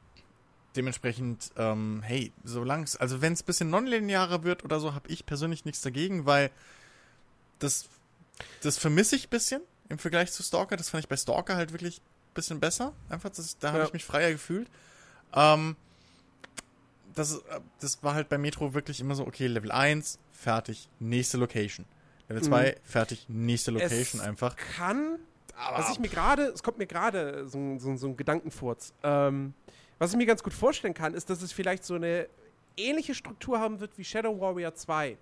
dementsprechend, 0.76 1.52
ähm, 1.57 2.02
hey, 2.03 2.31
solange 2.44 2.84
es, 2.84 2.98
also 2.98 3.22
wenn 3.22 3.34
es 3.34 3.41
ein 3.41 3.45
bisschen 3.45 3.69
nonlinearer 3.69 4.44
wird 4.44 4.64
oder 4.64 4.80
so, 4.80 4.94
habe 4.94 5.10
ich 5.10 5.26
persönlich 5.26 5.65
nichts 5.65 5.81
dagegen, 5.81 6.26
weil 6.26 6.52
das, 7.60 7.88
das 8.61 8.77
vermisse 8.77 9.15
ich 9.15 9.27
ein 9.27 9.30
bisschen 9.30 9.61
im 9.90 9.98
Vergleich 9.99 10.31
zu 10.31 10.44
Stalker. 10.44 10.77
Das 10.77 10.90
fand 10.90 11.03
ich 11.03 11.10
bei 11.10 11.18
Stalker 11.18 11.56
halt 11.56 11.72
wirklich 11.72 11.98
ein 11.99 12.34
bisschen 12.34 12.60
besser. 12.60 12.94
Einfach, 13.10 13.30
das, 13.30 13.57
da 13.57 13.69
habe 13.69 13.80
Ja. 13.80 13.86
ich 13.86 13.94
mich 13.94 14.06
freier 14.06 14.31
gefühlt. 14.31 14.69
Ähm, 15.34 15.76
das, 17.15 17.38
äh, 17.38 17.60
das 17.80 18.03
war 18.03 18.14
halt 18.14 18.30
bei 18.30 18.38
Metro 18.38 18.73
wirklich 18.73 18.99
immer 18.99 19.15
so, 19.15 19.26
okay, 19.26 19.48
Level 19.48 19.72
1, 19.72 20.19
fertig, 20.31 20.88
nächste 20.99 21.38
Location. 21.38 21.86
Level 22.30 22.44
2, 22.44 22.77
fertig, 22.84 23.26
nächste 23.27 23.72
Location 23.72 24.22
Es 24.22 24.27
einfach. 24.27 24.56
Kann, 24.56 25.18
was 25.76 25.91
ich 25.91 25.99
mir 25.99 26.10
gerade, 26.10 26.44
es 26.48 26.64
kommt 26.64 26.77
mir 26.77 26.88
gerade 26.88 27.48
so, 27.48 27.57
ein- 27.57 27.80
so, 27.80 27.95
so 27.95 28.07
ein 28.07 28.18
Gedankenfurz. 28.18 28.94
Ähm, 29.03 29.53
was 29.98 30.11
ich 30.11 30.18
mir 30.18 30.26
ganz 30.26 30.41
gut 30.44 30.53
vorstellen 30.53 30.94
kann, 30.94 31.14
ist, 31.14 31.30
dass 31.30 31.41
es 31.41 31.52
vielleicht 31.52 31.84
so 31.84 31.95
eine 31.95 32.27
ähnliche 32.77 33.14
Struktur 33.14 33.60
haben 33.60 33.80
wird 33.80 33.98
wie 33.98 34.03
Shadow 34.03 34.40
Warrior 34.40 34.73
2. 34.73 35.18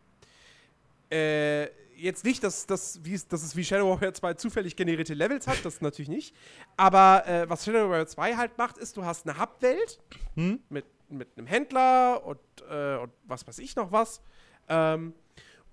Äh, 1.09 1.65
jetzt 1.95 2.23
nicht, 2.25 2.43
dass, 2.43 2.65
dass, 2.67 3.03
wie 3.03 3.13
es, 3.13 3.27
dass 3.27 3.41
es 3.43 3.55
wie 3.55 3.63
Shadow 3.63 3.89
Warrior 3.89 4.13
2 4.13 4.33
zufällig 4.35 4.75
generierte 4.75 5.13
Levels 5.13 5.47
hat, 5.47 5.63
das 5.63 5.81
natürlich 5.81 6.09
nicht. 6.09 6.35
Aber 6.75 7.25
äh, 7.27 7.49
was 7.49 7.65
Shadow 7.65 7.89
Warrior 7.89 8.05
2 8.07 8.35
halt 8.35 8.57
macht, 8.57 8.77
ist, 8.77 8.97
du 8.97 9.05
hast 9.05 9.27
eine 9.27 9.39
Hub-Welt 9.39 9.99
Hm? 10.35 10.59
mit, 10.69 10.85
mit 11.09 11.29
einem 11.37 11.47
Händler 11.47 12.23
und, 12.25 12.39
äh, 12.69 12.97
und 12.97 13.11
was 13.23 13.47
weiß 13.47 13.59
ich 13.59 13.75
noch 13.75 13.91
was. 13.91 14.21
Ähm, 14.69 15.13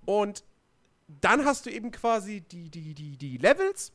und 0.05 0.43
dann 1.21 1.45
hast 1.45 1.65
du 1.65 1.69
eben 1.69 1.91
quasi 1.91 2.41
die, 2.41 2.69
die, 2.69 2.95
die, 2.95 3.17
die 3.17 3.37
Levels, 3.37 3.91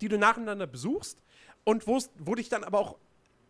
die 0.00 0.08
du 0.08 0.18
nacheinander 0.18 0.66
besuchst 0.66 1.18
und 1.64 1.86
wo 1.86 2.34
dich 2.34 2.48
dann 2.48 2.64
aber 2.64 2.78
auch, 2.78 2.96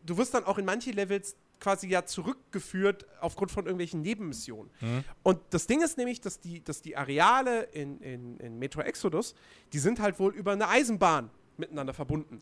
du 0.05 0.17
wirst 0.17 0.35
dann 0.35 0.45
auch 0.45 0.59
in 0.59 0.65
manche 0.65 0.91
Levels 0.91 1.37
quasi 1.61 1.89
ja 1.89 2.05
zurückgeführt 2.05 3.07
aufgrund 3.21 3.51
von 3.51 3.67
irgendwelchen 3.67 4.01
Nebenmissionen. 4.01 4.71
Mhm. 4.81 5.05
Und 5.23 5.41
das 5.51 5.67
Ding 5.67 5.83
ist 5.83 5.99
nämlich, 5.99 6.21
dass 6.21 6.41
die, 6.41 6.65
dass 6.65 6.83
die 6.83 6.97
Areale 6.97 7.65
in, 7.65 8.01
in, 8.01 8.39
in 8.39 8.59
Metro 8.59 8.81
Exodus, 8.81 9.35
die 9.73 9.79
sind 9.79 10.01
halt 10.01 10.19
wohl 10.19 10.35
über 10.35 10.53
eine 10.53 10.69
Eisenbahn 10.69 11.31
miteinander 11.59 11.95
verbunden. 11.95 12.41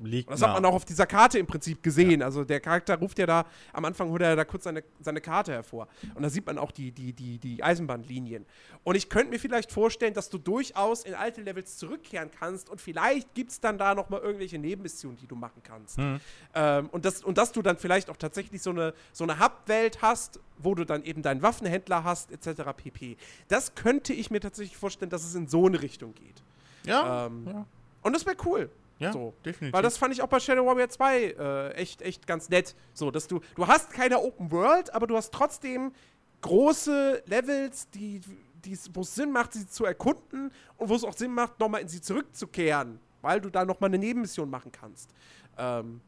Liegt 0.00 0.28
Und 0.28 0.34
das 0.34 0.42
hat 0.42 0.50
nah. 0.50 0.60
man 0.60 0.64
auch 0.66 0.74
auf 0.74 0.84
dieser 0.84 1.06
Karte 1.06 1.38
im 1.38 1.46
Prinzip 1.46 1.82
gesehen. 1.82 2.22
Also 2.22 2.44
der 2.44 2.60
Charakter 2.60 2.96
ruft 2.98 3.18
ja 3.18 3.26
da, 3.26 3.46
am 3.72 3.84
Anfang 3.84 4.08
holt 4.10 4.22
er 4.22 4.36
da 4.36 4.44
kurz 4.44 4.64
seine, 4.64 4.84
seine 5.00 5.20
Karte 5.20 5.52
hervor. 5.52 5.88
Und 6.14 6.22
da 6.22 6.30
sieht 6.30 6.46
man 6.46 6.56
auch 6.56 6.70
die, 6.70 6.92
die, 6.92 7.12
die, 7.12 7.38
die 7.38 7.62
Eisenbahnlinien. 7.62 8.46
Und 8.84 8.94
ich 8.94 9.08
könnte 9.08 9.30
mir 9.30 9.40
vielleicht 9.40 9.72
vorstellen, 9.72 10.14
dass 10.14 10.30
du 10.30 10.38
durchaus 10.38 11.04
in 11.04 11.14
alte 11.14 11.42
Levels 11.42 11.76
zurückkehren 11.78 12.30
kannst 12.38 12.70
und 12.70 12.80
vielleicht 12.80 13.34
gibt 13.34 13.50
es 13.50 13.60
dann 13.60 13.76
da 13.76 13.94
nochmal 13.94 14.20
irgendwelche 14.20 14.58
Nebenmissionen, 14.58 15.18
die 15.18 15.26
du 15.26 15.34
machen 15.34 15.62
kannst. 15.64 15.98
Mhm. 15.98 16.20
Ähm, 16.54 16.88
und, 16.90 17.04
das, 17.04 17.24
und 17.24 17.36
dass 17.36 17.52
du 17.52 17.62
dann 17.62 17.76
vielleicht 17.76 18.08
auch 18.08 18.16
tatsächlich 18.16 18.62
so 18.62 18.70
eine, 18.70 18.94
so 19.12 19.24
eine 19.24 19.40
Hub-Welt 19.40 20.00
hast, 20.00 20.38
wo 20.58 20.74
du 20.74 20.84
dann 20.84 21.02
eben 21.02 21.22
deinen 21.22 21.42
Waffenhändler 21.42 22.04
hast, 22.04 22.30
etc. 22.30 22.62
pp. 22.76 23.16
Das 23.48 23.74
könnte 23.74 24.12
ich 24.12 24.30
mir 24.30 24.40
tatsächlich 24.40 24.76
vorstellen, 24.76 25.10
dass 25.10 25.24
es 25.24 25.34
in 25.34 25.48
so 25.48 25.66
eine 25.66 25.82
Richtung 25.82 26.14
geht. 26.14 26.42
Ja, 26.84 27.26
Ähm, 27.26 27.46
ja, 27.46 27.66
Und 28.02 28.14
das 28.14 28.24
wäre 28.26 28.36
cool. 28.44 28.70
Ja 28.98 29.12
so. 29.12 29.34
definitiv. 29.44 29.72
Weil 29.72 29.82
das 29.82 29.96
fand 29.96 30.14
ich 30.14 30.22
auch 30.22 30.28
bei 30.28 30.40
Shadow 30.40 30.66
Warrior 30.66 30.88
2 30.88 31.22
äh, 31.22 31.70
echt, 31.74 32.02
echt 32.02 32.26
ganz 32.26 32.48
nett. 32.48 32.74
So, 32.94 33.10
dass 33.10 33.26
du, 33.26 33.40
du 33.54 33.66
hast 33.66 33.92
keine 33.92 34.20
Open 34.20 34.50
World, 34.50 34.92
aber 34.94 35.06
du 35.06 35.16
hast 35.16 35.32
trotzdem 35.32 35.92
große 36.40 37.22
Levels, 37.26 37.90
die, 37.90 38.20
die, 38.64 38.78
wo 38.92 39.00
es 39.00 39.14
Sinn 39.14 39.32
macht, 39.32 39.52
sie 39.52 39.66
zu 39.66 39.84
erkunden 39.84 40.50
und 40.76 40.88
wo 40.88 40.94
es 40.94 41.04
auch 41.04 41.14
Sinn 41.14 41.32
macht, 41.32 41.58
nochmal 41.60 41.80
in 41.80 41.88
sie 41.88 42.00
zurückzukehren, 42.00 43.00
weil 43.22 43.40
du 43.40 43.50
da 43.50 43.64
nochmal 43.64 43.88
eine 43.88 43.98
Nebenmission 43.98 44.50
machen 44.50 44.72
kannst. 44.72 45.10
Ähm, 45.56 46.00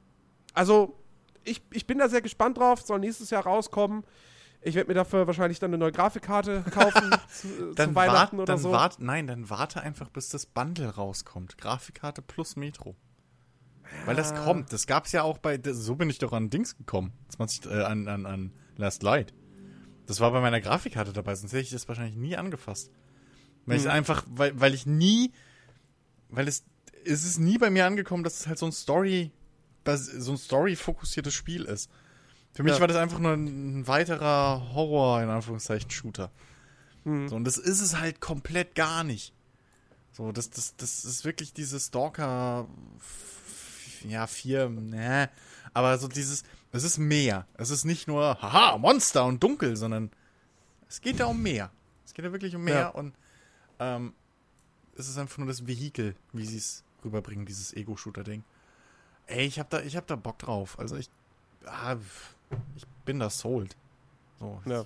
also, 0.54 0.96
ich, 1.44 1.62
ich 1.72 1.86
bin 1.86 1.98
da 1.98 2.08
sehr 2.08 2.20
gespannt 2.20 2.58
drauf, 2.58 2.82
soll 2.82 2.98
nächstes 3.00 3.30
Jahr 3.30 3.44
rauskommen. 3.44 4.04
Ich 4.62 4.74
werde 4.74 4.88
mir 4.88 4.94
dafür 4.94 5.26
wahrscheinlich 5.26 5.58
dann 5.58 5.70
eine 5.70 5.78
neue 5.78 5.92
Grafikkarte 5.92 6.62
kaufen 6.70 7.10
zu, 7.32 7.48
äh, 7.48 7.74
dann 7.74 7.90
zu 7.90 7.94
wart, 7.94 8.08
Weihnachten 8.08 8.36
oder 8.36 8.44
dann 8.46 8.58
so. 8.58 8.70
wart, 8.72 9.00
nein, 9.00 9.26
dann 9.26 9.48
warte 9.48 9.80
einfach, 9.80 10.10
bis 10.10 10.28
das 10.28 10.44
Bundle 10.46 10.88
rauskommt. 10.88 11.56
Grafikkarte 11.58 12.20
plus 12.22 12.56
Metro. 12.56 12.94
Weil 14.04 14.16
das 14.16 14.34
kommt. 14.34 14.72
Das 14.72 14.86
gab's 14.86 15.12
ja 15.12 15.22
auch 15.22 15.38
bei, 15.38 15.58
so 15.64 15.96
bin 15.96 16.10
ich 16.10 16.18
doch 16.18 16.32
an 16.32 16.50
Dings 16.50 16.76
gekommen. 16.76 17.12
20, 17.30 17.66
äh, 17.66 17.82
an, 17.82 18.06
an, 18.08 18.26
an 18.26 18.52
Last 18.76 19.02
Light. 19.02 19.32
Das 20.06 20.20
war 20.20 20.30
bei 20.30 20.40
meiner 20.40 20.60
Grafikkarte 20.60 21.12
dabei, 21.12 21.34
sonst 21.34 21.52
hätte 21.52 21.62
ich 21.62 21.70
das 21.70 21.88
wahrscheinlich 21.88 22.16
nie 22.16 22.36
angefasst. 22.36 22.90
Weil 23.66 23.78
ich 23.78 23.84
Mhm. 23.84 23.90
einfach, 23.90 24.24
weil, 24.28 24.58
weil 24.60 24.74
ich 24.74 24.86
nie, 24.86 25.32
weil 26.28 26.48
es, 26.48 26.64
es 27.04 27.24
ist 27.24 27.38
nie 27.38 27.58
bei 27.58 27.70
mir 27.70 27.86
angekommen, 27.86 28.24
dass 28.24 28.40
es 28.40 28.46
halt 28.46 28.58
so 28.58 28.66
ein 28.66 28.72
Story, 28.72 29.32
so 29.86 30.32
ein 30.32 30.38
Story-fokussiertes 30.38 31.32
Spiel 31.34 31.64
ist. 31.64 31.90
Für 32.52 32.62
mich 32.62 32.74
Ja. 32.74 32.80
war 32.80 32.88
das 32.88 32.96
einfach 32.96 33.18
nur 33.18 33.32
ein 33.32 33.86
weiterer 33.86 34.72
Horror, 34.74 35.22
in 35.22 35.28
Anführungszeichen, 35.28 35.90
Shooter. 35.90 36.30
Mhm. 37.04 37.28
So, 37.28 37.36
und 37.36 37.44
das 37.44 37.56
ist 37.56 37.80
es 37.80 37.98
halt 37.98 38.20
komplett 38.20 38.74
gar 38.74 39.04
nicht. 39.04 39.32
So, 40.12 40.32
das, 40.32 40.50
das, 40.50 40.74
das 40.76 41.04
ist 41.04 41.24
wirklich 41.24 41.52
dieses 41.52 41.86
Stalker, 41.86 42.66
ja, 44.06 44.26
vier, 44.26 44.68
ne, 44.68 45.30
aber 45.72 45.96
so 45.98 46.08
dieses, 46.08 46.42
es 46.72 46.82
ist 46.84 46.98
mehr. 46.98 47.46
Es 47.54 47.70
ist 47.70 47.84
nicht 47.84 48.08
nur, 48.08 48.40
haha, 48.42 48.76
Monster 48.78 49.24
und 49.24 49.42
dunkel, 49.42 49.76
sondern 49.76 50.10
es 50.88 51.00
geht 51.00 51.20
da 51.20 51.26
um 51.26 51.40
mehr. 51.42 51.70
Es 52.04 52.12
geht 52.14 52.24
da 52.24 52.32
wirklich 52.32 52.56
um 52.56 52.64
mehr 52.64 52.74
Ja. 52.80 52.88
und 52.88 53.14
ähm, 53.78 54.12
es 54.96 55.08
ist 55.08 55.16
einfach 55.16 55.38
nur 55.38 55.46
das 55.46 55.66
Vehikel, 55.66 56.16
wie 56.32 56.44
sie 56.44 56.58
es 56.58 56.82
rüberbringen, 57.04 57.46
dieses 57.46 57.72
Ego-Shooter-Ding. 57.72 58.42
Ey, 59.26 59.46
ich 59.46 59.58
hab 59.60 59.70
da, 59.70 59.80
ich 59.80 59.96
hab 59.96 60.06
da 60.08 60.16
Bock 60.16 60.38
drauf. 60.38 60.78
Also 60.78 60.96
ich, 60.96 61.08
ah, 61.64 61.96
ich 62.76 62.86
bin 63.04 63.18
da 63.18 63.30
sold. 63.30 63.76
So, 64.38 64.60
Ja. 64.64 64.84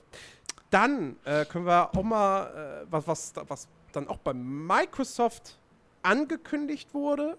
Dann 0.71 1.17
äh, 1.25 1.45
können 1.45 1.67
wir 1.67 1.95
auch 1.97 2.03
mal, 2.03 2.83
äh, 2.83 2.87
was, 2.91 3.07
was, 3.07 3.33
was 3.47 3.69
dann 3.93 4.09
auch 4.09 4.19
bei 4.19 4.35
Microsoft 4.35 5.57
angekündigt 6.03 6.93
wurde, 6.93 7.39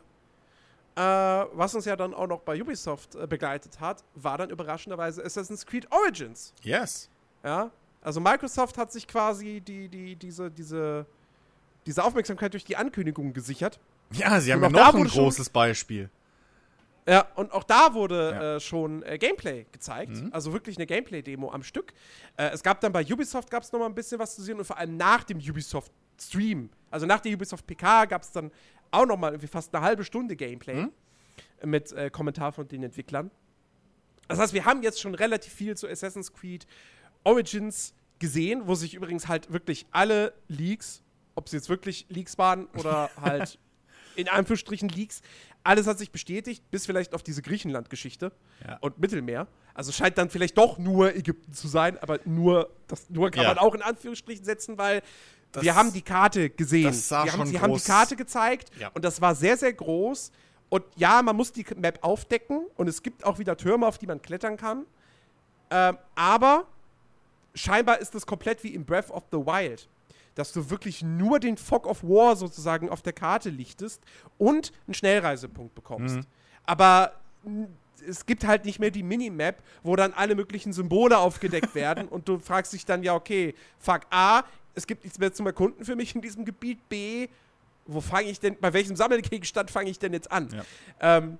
äh, 0.95 1.01
was 1.01 1.75
uns 1.75 1.83
ja 1.83 1.97
dann 1.97 2.13
auch 2.13 2.27
noch 2.27 2.39
bei 2.39 2.61
Ubisoft 2.61 3.15
äh, 3.15 3.27
begleitet 3.27 3.81
hat, 3.81 4.03
war 4.15 4.37
dann 4.37 4.49
überraschenderweise 4.49 5.23
Assassin's 5.23 5.65
Creed 5.65 5.91
Origins. 5.91 6.53
Yes. 6.61 7.09
Ja? 7.43 7.71
Also 8.01 8.21
Microsoft 8.21 8.77
hat 8.77 8.93
sich 8.93 9.05
quasi 9.07 9.59
die, 9.59 9.89
die, 9.89 10.15
diese, 10.15 10.49
diese, 10.49 11.05
diese 11.85 12.03
Aufmerksamkeit 12.03 12.53
durch 12.53 12.63
die 12.63 12.77
Ankündigung 12.77 13.33
gesichert. 13.33 13.79
Ja, 14.11 14.39
sie 14.39 14.53
haben 14.53 14.61
ja 14.61 14.69
noch 14.69 14.93
ein 14.93 15.03
großes 15.03 15.49
Beispiel. 15.49 16.09
Ja, 17.07 17.27
und 17.35 17.51
auch 17.51 17.63
da 17.63 17.93
wurde 17.93 18.31
Ja. 18.31 18.55
äh, 18.55 18.59
schon 18.59 19.03
äh, 19.03 19.17
Gameplay 19.19 19.65
gezeigt. 19.71 20.11
Mhm. 20.13 20.29
Also 20.33 20.53
wirklich 20.53 20.77
eine 20.77 20.87
Gameplay-Demo 20.87 21.51
am 21.51 21.61
Stück. 21.63 21.93
Äh, 22.35 22.49
es 22.49 22.63
gab 22.63 22.81
dann 22.81 22.91
bei 22.91 23.05
Ubisoft 23.05 23.51
gab 23.51 23.61
es 23.63 23.71
noch 23.71 23.79
mal 23.79 23.85
ein 23.85 23.93
bisschen 23.95 24.17
was 24.19 24.35
zu 24.35 24.41
sehen 24.41 24.57
und 24.57 24.65
vor 24.65 24.77
allem 24.77 24.97
nach 24.97 25.23
dem 25.23 25.37
Ubisoft-Stream, 25.37 26.69
Also 26.89 27.05
nach 27.05 27.19
der 27.19 27.33
Ubisoft 27.33 27.67
PK 27.67 28.05
gab 28.05 28.21
es 28.23 28.31
dann 28.31 28.51
auch 28.91 29.05
noch 29.05 29.17
mal 29.17 29.29
irgendwie 29.33 29.47
fast 29.47 29.73
eine 29.75 29.83
halbe 29.85 30.03
Stunde 30.03 30.35
Gameplay 30.35 30.75
Mhm. 30.83 30.91
mit 31.63 31.91
äh, 31.91 32.09
Kommentar 32.09 32.51
von 32.53 32.67
den 32.67 32.81
Entwicklern. 32.83 33.29
Das 34.27 34.39
heißt, 34.39 34.53
wir 34.53 34.65
haben 34.65 34.81
jetzt 34.81 34.99
schon 34.99 35.13
relativ 35.13 35.53
viel 35.53 35.77
zu 35.77 35.87
Assassin's 35.87 36.33
Creed 36.33 36.65
Origins 37.23 37.93
gesehen, 38.19 38.63
wo 38.65 38.73
sich 38.75 38.93
übrigens 38.95 39.27
halt 39.27 39.51
wirklich 39.53 39.85
alle 39.91 40.33
Leaks, 40.47 41.03
ob 41.35 41.47
es 41.47 41.51
jetzt 41.51 41.69
wirklich 41.69 42.05
Leaks 42.09 42.37
waren 42.37 42.65
oder 42.77 43.09
halt 43.21 43.59
in 44.15 44.29
Anführungsstrichen 44.29 44.89
Leaks, 44.89 45.21
alles 45.65 45.87
hat 45.87 45.97
sich 45.97 46.11
bestätigt, 46.11 46.63
bis 46.71 46.85
vielleicht 46.85 47.13
auf 47.13 47.23
diese 47.23 47.41
Griechenland-Geschichte 47.41 48.31
Ja. 48.67 48.77
und 48.81 48.99
Mittelmeer. 48.99 49.47
Also 49.73 49.91
scheint 49.91 50.17
dann 50.17 50.29
vielleicht 50.29 50.57
doch 50.57 50.77
nur 50.77 51.15
Ägypten 51.15 51.53
zu 51.53 51.67
sein, 51.67 51.97
aber 52.01 52.19
nur, 52.25 52.69
das 52.87 53.09
nur 53.09 53.29
kann 53.31 53.43
Ja. 53.43 53.49
man 53.49 53.57
auch 53.57 53.73
in 53.75 53.81
Anführungsstrichen 53.81 54.45
setzen, 54.45 54.77
weil 54.77 55.01
Das- 55.51 55.63
wir 55.63 55.75
haben 55.75 55.91
die 55.91 56.01
Karte 56.01 56.49
gesehen. 56.49 56.85
das 56.85 57.07
sah 57.09 57.25
wir 57.25 57.31
haben, 57.33 57.39
schon 57.39 57.47
sie 57.47 57.59
haben 57.59 57.71
die 57.73 57.79
groß- 57.79 57.87
Karte 57.87 58.15
gezeigt 58.15 58.69
Ja. 58.79 58.89
und 58.93 59.03
das 59.03 59.19
war 59.21 59.35
sehr, 59.35 59.57
sehr 59.57 59.73
groß. 59.73 60.31
Und 60.69 60.83
ja, 60.95 61.21
man 61.21 61.35
muss 61.35 61.51
die 61.51 61.65
Map 61.75 61.99
aufdecken 62.01 62.65
und 62.75 62.87
es 62.87 63.01
gibt 63.03 63.23
auch 63.25 63.37
wieder 63.39 63.55
Türme, 63.57 63.85
auf 63.87 63.97
die 63.97 64.07
man 64.07 64.21
klettern 64.21 64.57
kann. 64.57 64.85
Ähm, 65.69 65.97
aber 66.15 66.65
scheinbar 67.53 67.99
ist 67.99 68.13
es 68.15 68.25
komplett 68.25 68.63
wie 68.63 68.73
in 68.73 68.85
Breath 68.85 69.09
of 69.11 69.23
the 69.31 69.37
Wild. 69.37 69.87
Dass 70.35 70.51
du 70.51 70.69
wirklich 70.69 71.01
nur 71.01 71.39
den 71.39 71.57
Fog 71.57 71.87
of 71.87 72.03
War 72.03 72.35
sozusagen 72.35 72.89
auf 72.89 73.01
der 73.01 73.13
Karte 73.13 73.49
lichtest 73.49 74.01
und 74.37 74.71
einen 74.85 74.93
Schnellreisepunkt 74.93 75.73
bekommst. 75.75 76.19
Aber 76.65 77.13
n- 77.45 77.67
es 78.07 78.25
gibt 78.25 78.45
halt 78.45 78.65
nicht 78.65 78.79
mehr 78.79 78.91
die 78.91 79.03
Minimap, 79.03 79.63
wo 79.81 79.95
dann 79.95 80.13
alle 80.13 80.35
möglichen 80.35 80.73
Symbole 80.73 81.17
aufgedeckt 81.17 81.73
werden 81.75 82.07
und 82.07 82.27
du 82.27 82.37
fragst 82.39 82.73
dich 82.73 82.85
dann, 82.85 83.01
ja, 83.03 83.15
okay, 83.15 83.55
fuck, 83.79 84.01
A, 84.11 84.43
es 84.73 84.85
gibt 84.85 85.03
nichts 85.05 85.17
mehr 85.19 85.33
zum 85.33 85.45
Erkunden 85.47 85.85
für 85.85 85.95
mich 85.95 86.13
in 86.13 86.21
diesem 86.21 86.43
Gebiet, 86.43 86.87
B, 86.89 87.29
wo 87.87 88.01
fange 88.01 88.27
ich 88.29 88.39
denn, 88.41 88.57
bei 88.59 88.73
welchem 88.73 88.95
Sammelgegenstand 88.97 89.71
fange 89.71 89.89
ich 89.89 89.99
denn 89.99 90.11
jetzt 90.11 90.31
an? 90.31 90.49
Ja. 90.51 90.63
Ähm, 91.17 91.37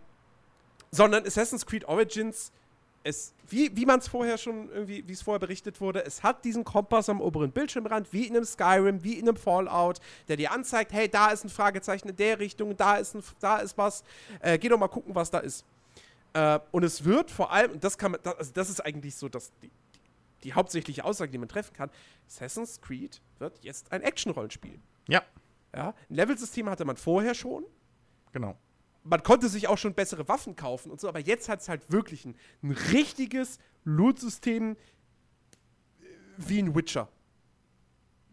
sondern 0.91 1.25
Assassin's 1.25 1.65
Creed 1.65 1.85
Origins, 1.85 2.53
es, 3.05 3.35
wie, 3.47 3.75
wie 3.77 3.85
man 3.85 3.99
es 3.99 4.07
vorher 4.07 4.37
schon 4.37 4.67
irgendwie, 4.71 5.07
wie 5.07 5.13
es 5.13 5.21
vorher 5.21 5.39
berichtet 5.39 5.79
wurde, 5.79 6.03
es 6.03 6.23
hat 6.23 6.43
diesen 6.43 6.63
Kompass 6.63 7.07
am 7.07 7.21
oberen 7.21 7.51
Bildschirmrand, 7.51 8.11
wie 8.11 8.25
in 8.25 8.35
einem 8.35 8.45
Skyrim, 8.45 9.03
wie 9.03 9.13
in 9.13 9.29
einem 9.29 9.37
Fallout, 9.37 9.99
der 10.27 10.37
dir 10.37 10.51
anzeigt, 10.51 10.91
hey, 10.91 11.07
da 11.07 11.29
ist 11.29 11.43
ein 11.43 11.49
Fragezeichen 11.49 12.09
in 12.09 12.15
der 12.15 12.39
Richtung, 12.39 12.75
da 12.75 12.97
ist, 12.97 13.13
ein, 13.13 13.23
da 13.39 13.57
ist 13.57 13.77
was, 13.77 14.03
äh, 14.39 14.57
geh 14.57 14.69
doch 14.69 14.79
mal 14.79 14.87
gucken, 14.87 15.13
was 15.13 15.29
da 15.29 15.37
ist. 15.37 15.63
Äh, 16.33 16.59
und 16.71 16.83
es 16.83 17.05
wird 17.05 17.29
vor 17.29 17.51
allem, 17.51 17.73
und 17.73 17.83
das 17.83 17.95
kann 17.99 18.11
man, 18.11 18.21
das, 18.23 18.35
also 18.37 18.51
das 18.53 18.71
ist 18.71 18.83
eigentlich 18.83 19.15
so 19.15 19.29
das, 19.29 19.51
die, 19.61 19.67
die, 19.67 19.99
die 20.43 20.53
hauptsächliche 20.53 21.05
Aussage, 21.05 21.31
die 21.31 21.37
man 21.37 21.47
treffen 21.47 21.73
kann, 21.73 21.91
Assassin's 22.25 22.81
Creed 22.81 23.21
wird 23.37 23.63
jetzt 23.63 23.91
ein 23.91 24.01
Action-Rollenspiel. 24.01 24.79
Ja, 25.07 25.21
Ja? 25.75 25.93
Ein 26.09 26.15
Levelsystem 26.15 26.67
hatte 26.69 26.85
man 26.85 26.97
vorher 26.97 27.35
schon, 27.35 27.65
genau. 28.31 28.57
Man 29.05 29.23
konnte 29.23 29.47
sich 29.47 29.67
auch 29.67 29.77
schon 29.77 29.93
bessere 29.93 30.27
Waffen 30.27 30.55
kaufen 30.55 30.91
und 30.91 30.99
so, 30.99 31.07
aber 31.07 31.19
jetzt 31.19 31.47
hat 31.47 31.61
es 31.61 31.69
halt 31.69 31.91
wirklich 31.91 32.25
ein, 32.25 32.35
ein 32.63 32.71
richtiges 32.71 33.59
Loot-System 33.83 34.73
äh, 34.73 36.05
wie 36.37 36.59
ein 36.59 36.75
Witcher. 36.75 37.07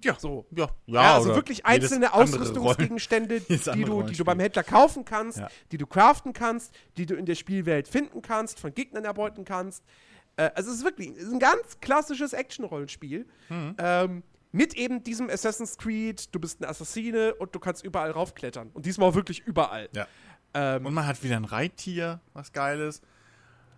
Ja. 0.05 0.16
So. 0.19 0.47
Ja, 0.51 0.69
Ja, 0.86 1.15
also 1.15 1.28
oder 1.28 1.36
wirklich 1.36 1.65
einzelne 1.65 2.12
Ausrüstungsgegenstände, 2.12 3.40
die 3.74 3.85
du, 3.85 4.03
die 4.03 4.16
du 4.16 4.24
beim 4.24 4.40
Händler 4.40 4.65
kaufen 4.65 5.05
kannst, 5.05 5.39
Ja. 5.39 5.49
die 5.70 5.78
du 5.78 5.86
craften 5.86 6.32
kannst, 6.32 6.74
die 6.97 7.07
du 7.07 7.15
in 7.15 7.27
der 7.27 7.36
Spielwelt 7.36 7.86
finden 7.86 8.20
kannst, 8.23 8.59
von 8.59 8.74
Gegnern 8.74 9.05
erbeuten 9.05 9.44
kannst. 9.44 9.85
Äh, 10.36 10.51
also 10.55 10.70
es 10.70 10.78
ist 10.78 10.85
wirklich 10.85 11.11
es 11.11 11.24
ist 11.24 11.32
ein 11.32 11.39
ganz 11.39 11.78
klassisches 11.81 12.32
Action-Rollenspiel. 12.32 13.27
Mhm. 13.49 13.77
Ähm, 13.78 14.23
mit 14.55 14.74
eben 14.74 15.03
diesem 15.03 15.31
Assassin's 15.31 15.78
Creed, 15.78 16.35
du 16.35 16.39
bist 16.39 16.61
ein 16.61 16.65
Assassine 16.66 17.35
und 17.36 17.55
du 17.55 17.59
kannst 17.59 17.85
überall 17.85 18.11
raufklettern. 18.11 18.70
Und 18.74 18.85
diesmal 18.85 19.09
auch 19.09 19.15
wirklich 19.15 19.40
überall. 19.40 19.89
Ja. 19.94 20.07
Ähm, 20.55 20.87
Und 20.87 20.95
man 20.95 21.07
hat 21.07 21.23
wieder 21.23 21.37
ein 21.37 21.45
Reittier, 21.45 22.20
was 22.35 22.53
geil 22.53 22.81
ist. 22.81 23.03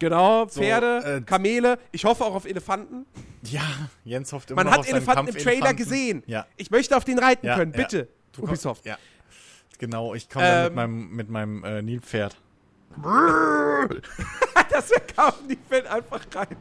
Genau, 0.00 0.46
So, 0.48 0.60
Pferde, 0.60 1.18
äh, 1.18 1.20
Kamele, 1.22 1.78
ich 1.92 2.04
hoffe 2.04 2.24
auch 2.24 2.34
auf 2.34 2.46
Elefanten. 2.46 3.06
Ja, 3.44 3.62
Jens 4.04 4.32
hofft 4.32 4.50
immer 4.50 4.56
Man 4.56 4.66
noch 4.66 4.72
hat 4.72 4.78
auf 4.80 4.86
seinen 4.86 4.96
Elefanten 4.96 5.28
im 5.28 5.34
Trailer 5.34 5.66
Kampfelefanten. 5.66 5.76
gesehen. 5.76 6.22
Ja, 6.26 6.46
Ich 6.56 6.70
möchte 6.70 6.96
auf 6.96 7.04
den 7.04 7.18
reiten 7.18 7.46
Ja, 7.46 7.56
können, 7.56 7.72
ja. 7.72 7.78
bitte. 7.78 8.08
Komm- 8.34 8.44
Ubisoft. 8.48 8.84
Ja. 8.84 8.98
Genau, 9.78 10.14
ich 10.14 10.28
komme 10.28 10.44
dann 10.46 10.62
mit 10.62 10.70
Ähm, 10.70 10.74
meinem, 10.74 11.10
mit 11.16 11.30
meinem 11.30 11.64
äh, 11.64 11.82
Nilpferd. 11.82 12.36
das 14.70 14.90
wäre 14.90 15.02
kaum, 15.16 15.32
fällt 15.68 15.86
einfach 15.86 16.20
rein. 16.34 16.56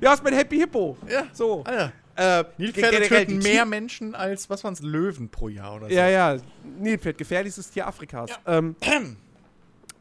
Ja, 0.00 0.14
ist 0.14 0.22
mein 0.24 0.34
Happy 0.34 0.58
Hippo. 0.58 0.96
Ja. 1.08 1.26
So. 1.32 1.64
Alter, 1.64 1.92
Äh, 2.16 2.44
Nilpferde 2.58 3.08
töten 3.08 3.38
mehr 3.38 3.64
Menschen 3.64 4.14
als, 4.14 4.50
was 4.50 4.62
waren's, 4.62 4.82
Löwen 4.82 5.28
pro 5.28 5.48
Jahr 5.48 5.76
oder 5.76 5.88
so. 5.88 5.94
Ja, 5.94 6.08
ja, 6.08 6.36
Nilpferd, 6.78 7.16
gefährlichstes 7.18 7.70
Tier 7.70 7.86
Afrikas. 7.86 8.30
Ähm, 8.46 8.76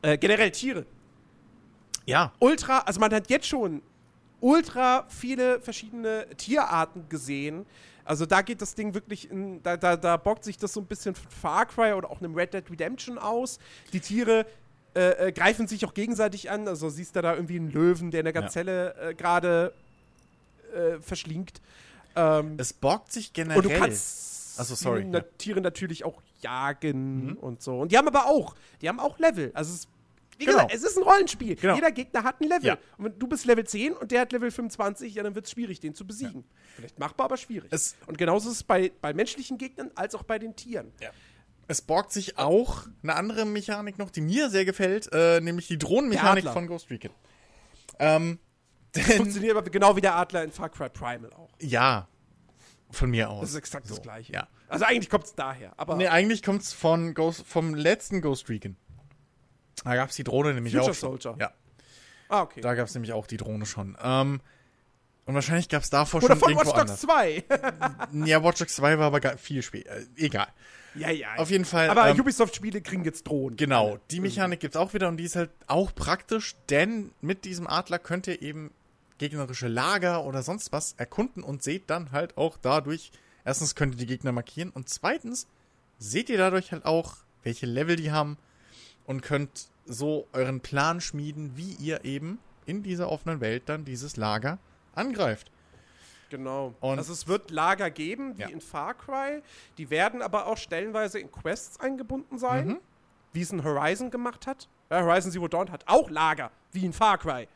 äh, 0.02 0.18
generell 0.18 0.52
Tiere. 0.52 0.86
Ja, 2.06 2.34
Ultra, 2.40 2.80
also 2.80 3.00
man 3.00 3.14
hat 3.14 3.30
jetzt 3.30 3.48
schon 3.48 3.82
ultra 4.42 5.06
viele 5.10 5.60
verschiedene 5.60 6.28
Tierarten 6.38 7.08
gesehen. 7.10 7.66
Also 8.06 8.26
da 8.26 8.42
geht 8.42 8.62
das 8.62 8.74
Ding 8.74 8.94
wirklich 8.94 9.30
in, 9.30 9.62
da, 9.62 9.78
da, 9.78 9.96
da 9.96 10.18
bockt 10.18 10.44
sich 10.44 10.58
das 10.58 10.74
so 10.74 10.80
ein 10.80 10.88
bisschen 10.88 11.14
von 11.14 11.30
Far 11.30 11.66
Cry 11.68 11.94
oder 11.94 12.10
auch 12.10 12.20
einem 12.20 12.34
Red 12.34 12.54
Dead 12.54 12.64
Redemption 12.72 13.20
aus. 13.20 13.60
Die 13.94 14.00
Tiere 14.00 14.48
äh, 14.96 15.28
äh, 15.28 15.32
greifen 15.32 15.68
sich 15.68 15.86
auch 15.86 15.94
gegenseitig 15.94 16.50
an. 16.50 16.68
Also 16.68 16.90
siehst 16.90 17.16
du 17.16 17.22
da 17.22 17.36
irgendwie 17.36 17.58
einen 17.58 17.72
Löwen, 17.72 18.10
der 18.10 18.22
eine 18.22 18.34
Gazelle 18.34 18.96
äh, 18.96 19.14
gerade 19.14 19.74
äh, 20.74 21.00
verschlingt. 21.00 21.62
Ähm, 22.16 22.56
es 22.58 22.74
borgt 22.74 23.12
sich 23.12 23.34
generell. 23.34 23.58
und 23.58 23.70
du 23.70 23.78
kannst 23.78 24.60
Ach 24.60 24.66
so, 24.66 24.74
sorry, 24.76 25.04
die 25.04 25.12
ja. 25.12 25.20
na 25.20 25.38
Tiere 25.38 25.62
natürlich 25.62 26.04
auch 26.04 26.22
jagen 26.41 27.28
Mhm. 27.28 27.34
und 27.38 27.61
so. 27.61 27.80
Und 27.80 27.91
die 27.91 27.98
haben 27.98 28.07
aber 28.07 28.26
auch, 28.28 28.56
die 28.82 28.90
haben 28.90 28.99
auch 28.99 29.18
Level. 29.20 29.52
Also 29.53 29.74
es, 29.74 29.88
wie 30.38 30.45
Genau. 30.45 30.57
gesagt, 30.68 30.74
es 30.74 30.84
ist 30.84 30.98
ein 30.98 31.03
Rollenspiel. 31.03 31.56
Genau. 31.56 31.76
Jeder 31.76 31.91
Gegner 31.91 32.24
hat 32.24 32.40
ein 32.41 32.48
Level. 32.48 32.66
Ja. 32.66 32.78
Und 32.98 33.06
wenn 33.06 33.20
du 33.20 33.28
bist 33.28 33.45
Level 33.45 33.66
10 33.66 33.94
und 33.94 34.11
der 34.11 34.22
hat 34.22 34.32
Level 34.32 34.49
25, 34.52 35.14
ja, 35.16 35.24
dann 35.24 35.36
wird 35.36 35.45
es 35.45 35.52
schwierig, 35.52 35.80
den 35.80 35.94
zu 35.95 36.07
besiegen. 36.07 36.45
Vielleicht 36.76 36.98
machbar, 36.99 37.26
aber 37.26 37.38
schwierig. 37.38 37.70
Es- 37.74 37.95
und 38.07 38.18
genauso 38.18 38.49
ist 38.49 38.56
es 38.57 38.64
bei, 38.64 38.91
bei 39.02 39.14
menschlichen 39.14 39.57
Gegnern 39.57 39.91
als 39.95 40.16
auch 40.16 40.24
bei 40.24 40.40
den 40.40 40.56
Tieren. 40.56 40.91
Es 41.68 41.82
borgt 41.82 42.11
sich 42.14 42.38
auch 42.38 42.88
eine 43.03 43.16
andere 43.16 43.45
Mechanik 43.45 43.99
noch, 43.99 44.10
die 44.10 44.22
mir 44.22 44.49
sehr 44.49 44.66
gefällt, 44.66 45.10
äh, 45.14 45.40
nämlich 45.41 45.68
die 45.68 45.78
Drohnenmechanik 45.78 46.45
von 46.49 46.66
Ghost 46.68 46.90
Recon. 46.90 47.11
Ähm, 47.99 48.40
Funktioniert 48.95 49.56
aber 49.56 49.70
genau 49.70 49.95
wie 49.95 50.02
der 50.02 50.16
Adler 50.16 50.44
in 50.44 50.52
Far 50.52 50.70
Cry 50.70 50.90
Primal 50.90 51.32
auch. 51.34 51.49
ja, 51.60 52.07
von 52.90 53.11
mir 53.11 53.30
aus. 53.30 53.41
Das 53.41 53.49
ist 53.52 53.56
exakt 53.57 53.88
das 53.90 53.98
So, 53.98 54.02
Gleiche. 54.02 54.34
Ja. 54.34 54.48
Also 54.70 54.86
eigentlich 54.86 55.10
kommt 55.10 55.26
es 55.26 55.36
daher. 55.36 55.74
Aber 55.78 55.96
Nee, 55.96 56.08
eigentlich 56.08 56.44
von 56.46 57.14
Ghost, 57.14 57.46
vom 57.46 57.76
letzten 57.76 58.22
Ghost 58.22 58.50
Recon. 58.50 58.76
Da 59.84 59.96
gab's 59.96 60.16
die 60.16 60.24
Drohne 60.24 60.54
nämlich 60.54 60.74
Future 60.74 60.91
auch 60.91 60.96
schon. 60.96 61.20
Soldier. 61.20 61.36
Ja, 61.40 61.54
ah, 62.30 62.41
okay. 62.41 62.62
da 62.62 62.74
gab's 62.74 62.94
nämlich 62.94 63.14
auch 63.14 63.28
die 63.28 63.38
Drohne 63.38 63.66
schon. 63.66 63.98
Ähm, 64.02 64.41
und 65.26 65.36
wahrscheinlich 65.36 65.70
gab's 65.70 65.90
davor 65.90 66.24
Oder 66.24 66.34
schon 66.34 66.40
von 66.40 66.50
irgendwo 66.50 66.70
Watch 66.72 66.90
Dogs 66.90 66.91
anders. 66.91 67.02
2. 67.02 67.44
Ja, 68.28 68.44
Watch 68.44 68.60
Dogs 68.60 68.76
2 68.76 68.98
war 68.98 69.14
aber 69.14 69.38
viel 69.38 69.62
später. 69.62 69.96
Äh, 69.96 70.06
egal. 70.18 70.48
ja, 70.96 71.12
ja. 71.12 71.36
Auf 71.38 71.52
jeden 71.52 71.66
Fall. 71.66 71.90
aber 71.90 72.10
ähm, 72.10 72.20
Ubisoft-Spiele 72.20 72.82
kriegen 72.82 73.06
jetzt 73.06 73.28
Drohnen. 73.28 73.56
Genau, 73.56 74.00
die 74.12 74.22
Mechanik 74.22 74.60
gibt's 74.60 74.76
auch 74.76 74.94
wieder 74.94 75.08
und 75.08 75.18
die 75.18 75.26
ist 75.26 75.36
halt 75.36 75.52
auch 75.68 75.94
praktisch, 75.94 76.56
denn 76.70 77.12
mit 77.22 77.46
diesem 77.46 77.68
Adler 77.68 78.00
könnt 78.00 78.28
ihr 78.28 78.41
eben 78.41 78.72
gegnerische 79.20 79.68
Lager 79.68 80.26
oder 80.26 80.41
sonst 80.41 80.72
was 80.72 80.94
erkunden 80.94 81.44
und 81.44 81.62
seht 81.62 81.90
dann 81.90 82.12
halt 82.12 82.38
auch 82.38 82.58
dadurch, 82.60 83.12
erstens 83.45 83.76
könnt 83.76 83.94
ihr 83.95 83.99
die 83.99 84.06
Gegner 84.06 84.32
markieren 84.32 84.70
und 84.70 84.90
zweitens 84.90 85.48
seht 85.98 86.30
ihr 86.30 86.38
dadurch 86.38 86.72
halt 86.72 86.86
auch, 86.86 87.18
welche 87.44 87.66
Level 87.66 87.95
die 87.95 88.11
haben 88.11 88.38
und 89.06 89.22
könnt 89.22 89.70
so 89.86 90.28
euren 90.34 90.61
Plan 90.61 91.02
schmieden, 91.02 91.57
wie 91.57 91.74
ihr 91.74 92.06
eben 92.06 92.40
in 92.66 92.84
dieser 92.84 93.10
offenen 93.10 93.41
Welt 93.41 93.64
dann 93.68 93.86
dieses 93.86 94.18
Lager 94.18 94.60
angreift. 94.94 95.52
Genau. 96.30 96.76
Und- 96.80 96.99
also 96.99 97.11
es 97.11 97.28
wird 97.28 97.49
Lager 97.49 97.90
geben, 97.90 98.38
wie 98.38 98.41
Ja. 98.44 98.49
in 98.49 98.61
Far 98.61 98.94
Cry. 98.94 99.41
Die 99.80 99.90
werden 99.90 100.22
aber 100.22 100.45
auch 100.45 100.57
stellenweise 100.57 101.20
in 101.20 101.32
Quests 101.32 101.80
eingebunden 101.80 102.38
sein, 102.38 102.68
Mhm. 102.68 102.80
wie 103.34 103.41
es 103.41 103.52
ein 103.52 103.64
Horizon 103.64 104.11
gemacht 104.11 104.45
hat. 104.45 104.68
Ja, 104.91 105.02
Horizon 105.03 105.32
Zero 105.32 105.48
Dawn 105.48 105.72
hat 105.72 105.84
auch 105.88 106.10
Lager, 106.10 106.52
wie 106.72 106.86
in 106.86 106.94
Far 106.94 107.18
Cry. 107.18 107.48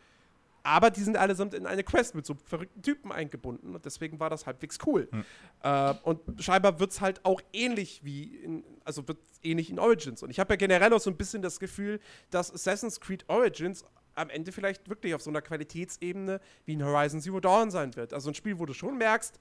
Aber 0.63 0.89
die 0.89 1.01
sind 1.01 1.17
allesamt 1.17 1.53
in 1.53 1.67
eine 1.67 1.83
Quest 1.83 2.15
mit 2.15 2.25
so 2.25 2.35
verrückten 2.45 2.81
Typen 2.81 3.11
eingebunden 3.11 3.75
und 3.75 3.83
deswegen 3.83 4.19
war 4.21 4.29
das 4.29 4.45
halbwegs 4.45 4.77
cool. 4.85 5.09
Hm. 5.11 5.25
Äh, 5.61 5.93
und 6.03 6.41
scheinbar 6.41 6.79
wird 6.79 6.91
es 6.91 7.01
halt 7.01 7.23
auch 7.25 7.41
ähnlich 7.51 8.01
wie 8.03 8.35
in, 8.37 8.63
also 8.85 9.05
wird 9.07 9.19
ähnlich 9.43 9.69
in 9.69 9.77
Origins. 9.77 10.23
Und 10.23 10.29
ich 10.29 10.39
habe 10.39 10.53
ja 10.53 10.55
generell 10.55 10.93
auch 10.93 11.01
so 11.01 11.09
ein 11.09 11.17
bisschen 11.17 11.41
das 11.41 11.59
Gefühl, 11.59 11.99
dass 12.29 12.51
Assassin's 12.53 13.01
Creed 13.01 13.25
Origins 13.27 13.83
am 14.15 14.29
Ende 14.29 14.51
vielleicht 14.51 14.89
wirklich 14.89 15.13
auf 15.15 15.21
so 15.21 15.29
einer 15.29 15.41
Qualitätsebene 15.41 16.39
wie 16.65 16.73
in 16.73 16.83
Horizon 16.85 17.19
Zero 17.19 17.41
Dawn 17.41 17.69
sein 17.69 17.95
wird. 17.95 18.13
Also 18.13 18.29
ein 18.29 18.35
Spiel, 18.35 18.57
wo 18.57 18.65
du 18.65 18.73
schon 18.73 18.97
merkst, 18.97 19.39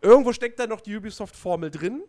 irgendwo 0.00 0.32
steckt 0.32 0.58
da 0.58 0.66
noch 0.66 0.80
die 0.80 0.96
Ubisoft-Formel 0.96 1.70
drin, 1.70 2.02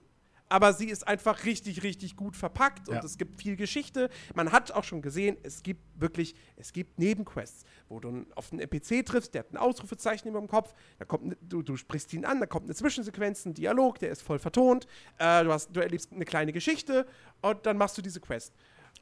aber 0.51 0.73
sie 0.73 0.89
ist 0.89 1.07
einfach 1.07 1.45
richtig, 1.45 1.81
richtig 1.83 2.15
gut 2.17 2.35
verpackt 2.35 2.89
und 2.89 2.95
Ja. 2.95 3.03
es 3.03 3.17
gibt 3.17 3.41
viel 3.41 3.55
Geschichte. 3.55 4.09
Man 4.35 4.51
hat 4.51 4.71
auch 4.71 4.83
schon 4.83 5.01
gesehen, 5.01 5.37
es 5.43 5.63
gibt 5.63 5.81
wirklich, 5.99 6.35
es 6.57 6.73
gibt 6.73 6.99
Nebenquests, 6.99 7.63
wo 7.87 7.99
du 8.01 8.25
auf 8.35 8.51
einen 8.51 8.59
NPC 8.59 9.05
triffst, 9.05 9.33
der 9.33 9.39
hat 9.43 9.53
ein 9.53 9.57
Ausrufezeichen 9.57 10.27
über 10.27 10.39
dem 10.39 10.49
Kopf, 10.49 10.73
da 10.99 11.05
kommt, 11.05 11.37
du, 11.41 11.61
du 11.61 11.77
sprichst 11.77 12.11
ihn 12.13 12.25
an, 12.25 12.39
da 12.41 12.45
kommt 12.47 12.65
eine 12.65 12.75
Zwischensequenz, 12.75 13.45
ein 13.45 13.53
Dialog, 13.53 13.99
der 13.99 14.11
ist 14.11 14.21
voll 14.21 14.39
vertont, 14.39 14.87
äh, 15.19 15.43
du, 15.43 15.51
hast, 15.53 15.69
du 15.75 15.79
erlebst 15.79 16.11
eine 16.11 16.25
kleine 16.25 16.51
Geschichte 16.51 17.05
und 17.41 17.65
dann 17.65 17.77
machst 17.77 17.97
du 17.97 18.01
diese 18.01 18.19
Quest. 18.19 18.53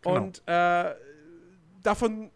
Genau. 0.02 0.16
Und 0.24 0.44
äh, 0.48 0.94
davon 1.82 2.30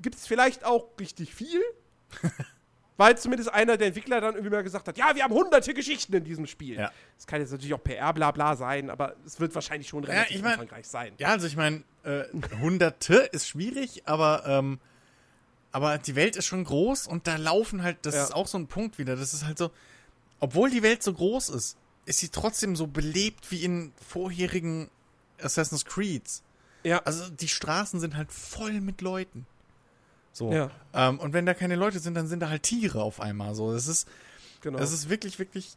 gibt 0.00 0.16
es 0.16 0.26
vielleicht 0.26 0.64
auch 0.64 0.98
richtig 0.98 1.32
viel. 1.34 1.62
Weil 2.98 3.18
zumindest 3.18 3.52
einer 3.52 3.76
der 3.76 3.88
Entwickler 3.88 4.20
dann 4.22 4.34
irgendwie 4.36 4.50
mal 4.54 4.62
gesagt 4.62 4.88
hat, 4.88 4.96
ja, 4.96 5.14
wir 5.14 5.22
haben 5.22 5.34
hunderte 5.34 5.74
Geschichten 5.74 6.14
in 6.14 6.24
diesem 6.24 6.46
Spiel. 6.46 6.76
Ja. 6.76 6.90
Das 7.16 7.26
kann 7.26 7.40
jetzt 7.40 7.50
natürlich 7.50 7.74
auch 7.74 7.82
PR 7.84 8.12
bla 8.14 8.30
bla 8.30 8.56
sein, 8.56 8.88
aber 8.88 9.16
es 9.26 9.38
wird 9.38 9.54
wahrscheinlich 9.54 9.88
schon 9.88 10.04
relativ 10.04 10.36
ich 10.36 10.42
mein- 10.42 10.52
umfangreich 10.54 10.86
sein. 10.86 11.12
Ja, 11.18 11.28
also 11.28 11.46
ich 11.46 11.56
meine, 11.56 11.82
äh, 12.04 12.24
Hunderte 12.60 13.16
ist 13.16 13.48
schwierig, 13.48 14.04
aber, 14.06 14.44
ähm, 14.46 14.80
aber 15.72 15.98
die 15.98 16.14
Welt 16.16 16.36
ist 16.36 16.46
schon 16.46 16.64
groß 16.64 17.06
und 17.06 17.26
da 17.26 17.36
laufen 17.36 17.82
halt, 17.82 17.98
das 18.02 18.14
Ja. 18.14 18.24
ist 18.24 18.34
auch 18.34 18.46
so 18.46 18.56
ein 18.56 18.66
Punkt 18.66 18.96
wieder, 18.98 19.14
das 19.14 19.34
ist 19.34 19.44
halt 19.44 19.58
so, 19.58 19.70
obwohl 20.40 20.70
die 20.70 20.82
Welt 20.82 21.02
so 21.02 21.12
groß 21.12 21.50
ist, 21.50 21.76
ist 22.06 22.18
sie 22.20 22.30
trotzdem 22.30 22.76
so 22.76 22.86
belebt 22.86 23.50
wie 23.50 23.62
in 23.62 23.92
vorherigen 24.08 24.88
Assassin's 25.42 25.84
Creeds. 25.84 26.42
Ja. 26.82 27.00
Also 27.04 27.28
die 27.28 27.48
Straßen 27.48 28.00
sind 28.00 28.16
halt 28.16 28.32
voll 28.32 28.80
mit 28.80 29.02
Leuten. 29.02 29.46
So. 30.36 30.52
Ja. 30.52 30.70
Ähm, 30.92 31.18
und 31.18 31.32
wenn 31.32 31.46
da 31.46 31.54
keine 31.54 31.76
Leute 31.76 31.98
sind, 31.98 32.14
dann 32.14 32.26
sind 32.26 32.40
da 32.40 32.50
halt 32.50 32.62
Tiere 32.62 33.02
auf 33.02 33.20
einmal. 33.20 33.54
So, 33.54 33.72
das 33.72 33.86
ist, 33.88 34.06
genau. 34.60 34.78
es 34.78 34.92
ist 34.92 35.08
wirklich, 35.08 35.38
wirklich 35.38 35.76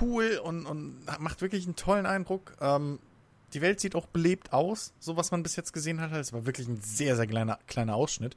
cool 0.00 0.40
und, 0.42 0.66
und 0.66 1.00
macht 1.18 1.42
wirklich 1.42 1.64
einen 1.64 1.74
tollen 1.74 2.06
Eindruck. 2.06 2.52
Ähm, 2.60 3.00
die 3.54 3.60
Welt 3.60 3.80
sieht 3.80 3.96
auch 3.96 4.06
belebt 4.06 4.52
aus, 4.52 4.92
so 5.00 5.16
was 5.16 5.32
man 5.32 5.42
bis 5.42 5.56
jetzt 5.56 5.72
gesehen 5.72 6.00
hat. 6.00 6.12
Es 6.12 6.32
war 6.32 6.46
wirklich 6.46 6.68
ein 6.68 6.80
sehr, 6.80 7.16
sehr 7.16 7.26
kleiner, 7.26 7.58
kleiner 7.66 7.96
Ausschnitt. 7.96 8.36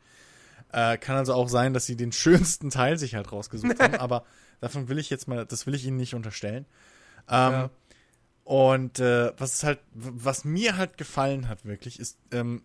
Äh, 0.72 0.98
kann 0.98 1.18
also 1.18 1.36
auch 1.36 1.48
sein, 1.48 1.76
dass 1.76 1.86
sie 1.86 1.96
den 1.96 2.12
schönsten 2.12 2.72
Teil 2.72 2.98
sich 2.98 3.14
halt 3.14 3.32
rausgesucht 3.32 3.80
haben, 3.80 3.96
aber 4.00 4.26
davon 4.62 4.90
will 4.90 4.98
ich 4.98 5.12
jetzt 5.12 5.28
mal, 5.28 5.46
das 5.46 5.68
will 5.68 5.76
ich 5.76 5.86
ihnen 5.86 5.98
nicht 5.98 6.16
unterstellen. 6.16 6.66
Ähm, 7.30 7.52
Ja. 7.52 7.70
Und 8.44 9.00
äh, 9.00 9.32
was 9.38 9.54
ist 9.54 9.64
halt, 9.64 9.80
was 9.94 10.44
mir 10.44 10.76
halt 10.76 10.98
gefallen 10.98 11.48
hat 11.48 11.64
wirklich, 11.64 12.00
ist, 12.00 12.18
ähm, 12.32 12.64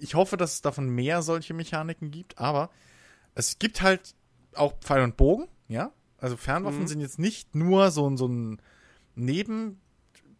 ich 0.00 0.14
hoffe, 0.14 0.36
dass 0.36 0.54
es 0.54 0.62
davon 0.62 0.88
mehr 0.88 1.22
solche 1.22 1.54
Mechaniken 1.54 2.10
gibt, 2.10 2.38
aber 2.38 2.70
es 3.34 3.58
gibt 3.58 3.82
halt 3.82 4.14
auch 4.54 4.78
Pfeil 4.80 5.02
und 5.02 5.16
Bogen, 5.16 5.48
ja. 5.68 5.92
Also 6.18 6.36
Fernwaffen 6.36 6.82
Mhm. 6.82 6.86
sind 6.88 7.00
jetzt 7.00 7.18
nicht 7.18 7.54
nur 7.54 7.90
so, 7.90 8.08
ein- 8.08 8.16
so 8.16 8.26
ein 8.28 8.60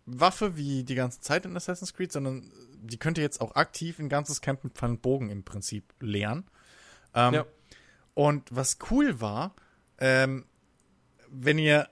Nebenwaffe 0.06 0.56
wie 0.56 0.84
die 0.84 0.94
ganze 0.94 1.20
Zeit 1.20 1.44
in 1.44 1.56
Assassin's 1.56 1.94
Creed, 1.94 2.12
sondern 2.12 2.50
die 2.76 2.98
könnt 2.98 3.18
ihr 3.18 3.24
jetzt 3.24 3.40
auch 3.40 3.54
aktiv 3.54 3.98
ein 3.98 4.08
ganzes 4.08 4.40
Camp 4.40 4.64
mit 4.64 4.74
Pfeil 4.74 4.90
und 4.90 5.02
Bogen 5.02 5.30
im 5.30 5.44
Prinzip 5.44 5.92
lernen. 6.00 6.44
Ähm, 7.14 7.34
Ja. 7.34 7.46
Und 8.14 8.54
was 8.54 8.78
cool 8.90 9.20
war, 9.20 9.54
ähm, 9.98 10.44
wenn 11.30 11.58
ihr 11.58 11.88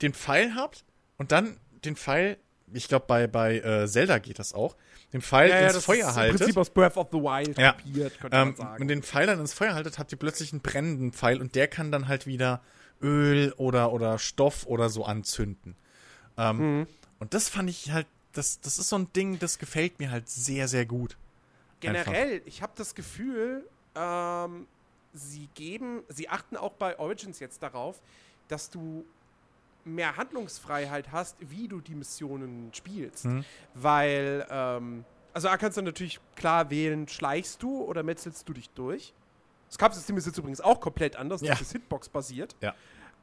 den 0.00 0.14
Pfeil 0.14 0.54
habt 0.54 0.84
und 1.18 1.32
dann 1.32 1.58
den 1.84 1.96
Pfeil, 1.96 2.38
ich 2.72 2.88
glaube 2.88 3.04
bei, 3.06 3.26
bei 3.26 3.58
äh, 3.60 3.86
Zelda 3.88 4.18
geht 4.18 4.38
das 4.38 4.52
auch, 4.52 4.76
den 5.12 5.22
Pfeil 5.22 5.50
ins 5.50 5.72
das 5.74 5.84
Feuer 5.84 6.08
ist 6.08 6.08
im 6.08 6.14
haltet. 6.16 6.38
Prinzip 6.38 6.56
aus 6.56 6.70
Breath 6.70 6.96
of 6.96 7.08
the 7.12 7.18
Wild 7.18 7.56
Ja. 7.58 7.72
kopiert, 7.72 8.20
könnte 8.20 8.36
Ähm, 8.36 8.48
man 8.48 8.56
sagen. 8.56 8.80
wenn 8.80 8.88
den 8.88 9.02
Pfeil 9.02 9.26
dann 9.26 9.40
ins 9.40 9.52
Feuer 9.54 9.74
haltet, 9.74 9.98
habt 9.98 10.12
ihr 10.12 10.18
plötzlich 10.18 10.52
einen 10.52 10.60
brennenden 10.60 11.12
Pfeil 11.12 11.40
und 11.40 11.54
der 11.54 11.68
kann 11.68 11.90
dann 11.92 12.08
halt 12.08 12.26
wieder 12.26 12.60
Öl 13.02 13.52
oder, 13.56 13.92
oder 13.92 14.18
Stoff 14.18 14.66
oder 14.66 14.88
so 14.90 15.04
anzünden. 15.04 15.76
Ähm, 16.36 16.56
Mhm. 16.80 16.86
Und 17.20 17.34
das 17.34 17.48
fand 17.48 17.68
ich 17.70 17.90
halt, 17.92 18.06
das, 18.32 18.60
das 18.60 18.78
ist 18.78 18.88
so 18.90 18.96
ein 18.96 19.12
Ding, 19.12 19.38
das 19.38 19.58
gefällt 19.58 19.98
mir 19.98 20.10
halt 20.10 20.28
sehr, 20.28 20.68
sehr 20.68 20.86
gut. 20.86 21.16
Generell, 21.80 22.42
ich 22.44 22.62
habe 22.62 22.72
das 22.76 22.94
Gefühl, 22.94 23.68
ähm, 23.94 24.66
sie 25.14 25.48
geben, 25.54 26.02
sie 26.08 26.28
achten 26.28 26.56
auch 26.56 26.72
bei 26.74 26.98
Origins 26.98 27.40
jetzt 27.40 27.62
darauf, 27.62 28.00
dass 28.48 28.70
du 28.70 29.04
mehr 29.94 30.16
Handlungsfreiheit 30.16 31.12
hast, 31.12 31.36
wie 31.40 31.68
du 31.68 31.80
die 31.80 31.94
Missionen 31.94 32.70
spielst. 32.74 33.24
Mhm. 33.26 33.44
Weil, 33.74 34.46
ähm, 34.50 35.04
also 35.32 35.48
da 35.48 35.56
kannst 35.56 35.76
du 35.76 35.82
natürlich 35.82 36.20
klar 36.36 36.70
wählen, 36.70 37.08
schleichst 37.08 37.62
du 37.62 37.82
oder 37.82 38.02
metzelst 38.02 38.48
du 38.48 38.52
dich 38.52 38.70
durch. 38.70 39.12
Das 39.68 39.78
Kampfsystem 39.78 40.16
ist 40.16 40.26
jetzt 40.26 40.38
übrigens 40.38 40.60
auch 40.60 40.80
komplett 40.80 41.16
anders, 41.16 41.40
Ja. 41.42 41.50
das 41.50 41.60
ist 41.62 41.72
Hitbox-basiert. 41.72 42.56
Ja. 42.60 42.74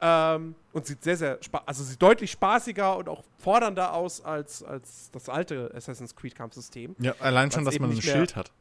Ähm, 0.02 0.56
und 0.74 0.86
sieht 0.86 1.04
sehr, 1.04 1.16
sehr 1.16 1.40
also 1.66 1.84
sieht 1.84 2.02
deutlich 2.02 2.32
spaßiger 2.32 2.98
und 2.98 3.08
auch 3.08 3.24
fordernder 3.40 3.94
aus 3.94 4.24
als, 4.24 4.62
als 4.62 5.10
das 5.12 5.30
alte 5.30 5.72
Assassin's 5.74 6.16
Creed 6.16 6.36
Kampfsystem. 6.36 6.96
Ja, 7.00 7.16
allein 7.20 7.50
schon, 7.50 7.64
dass 7.64 7.80
man 7.80 7.92
ein 7.92 8.02
Schild 8.02 8.36
hat. 8.36 8.52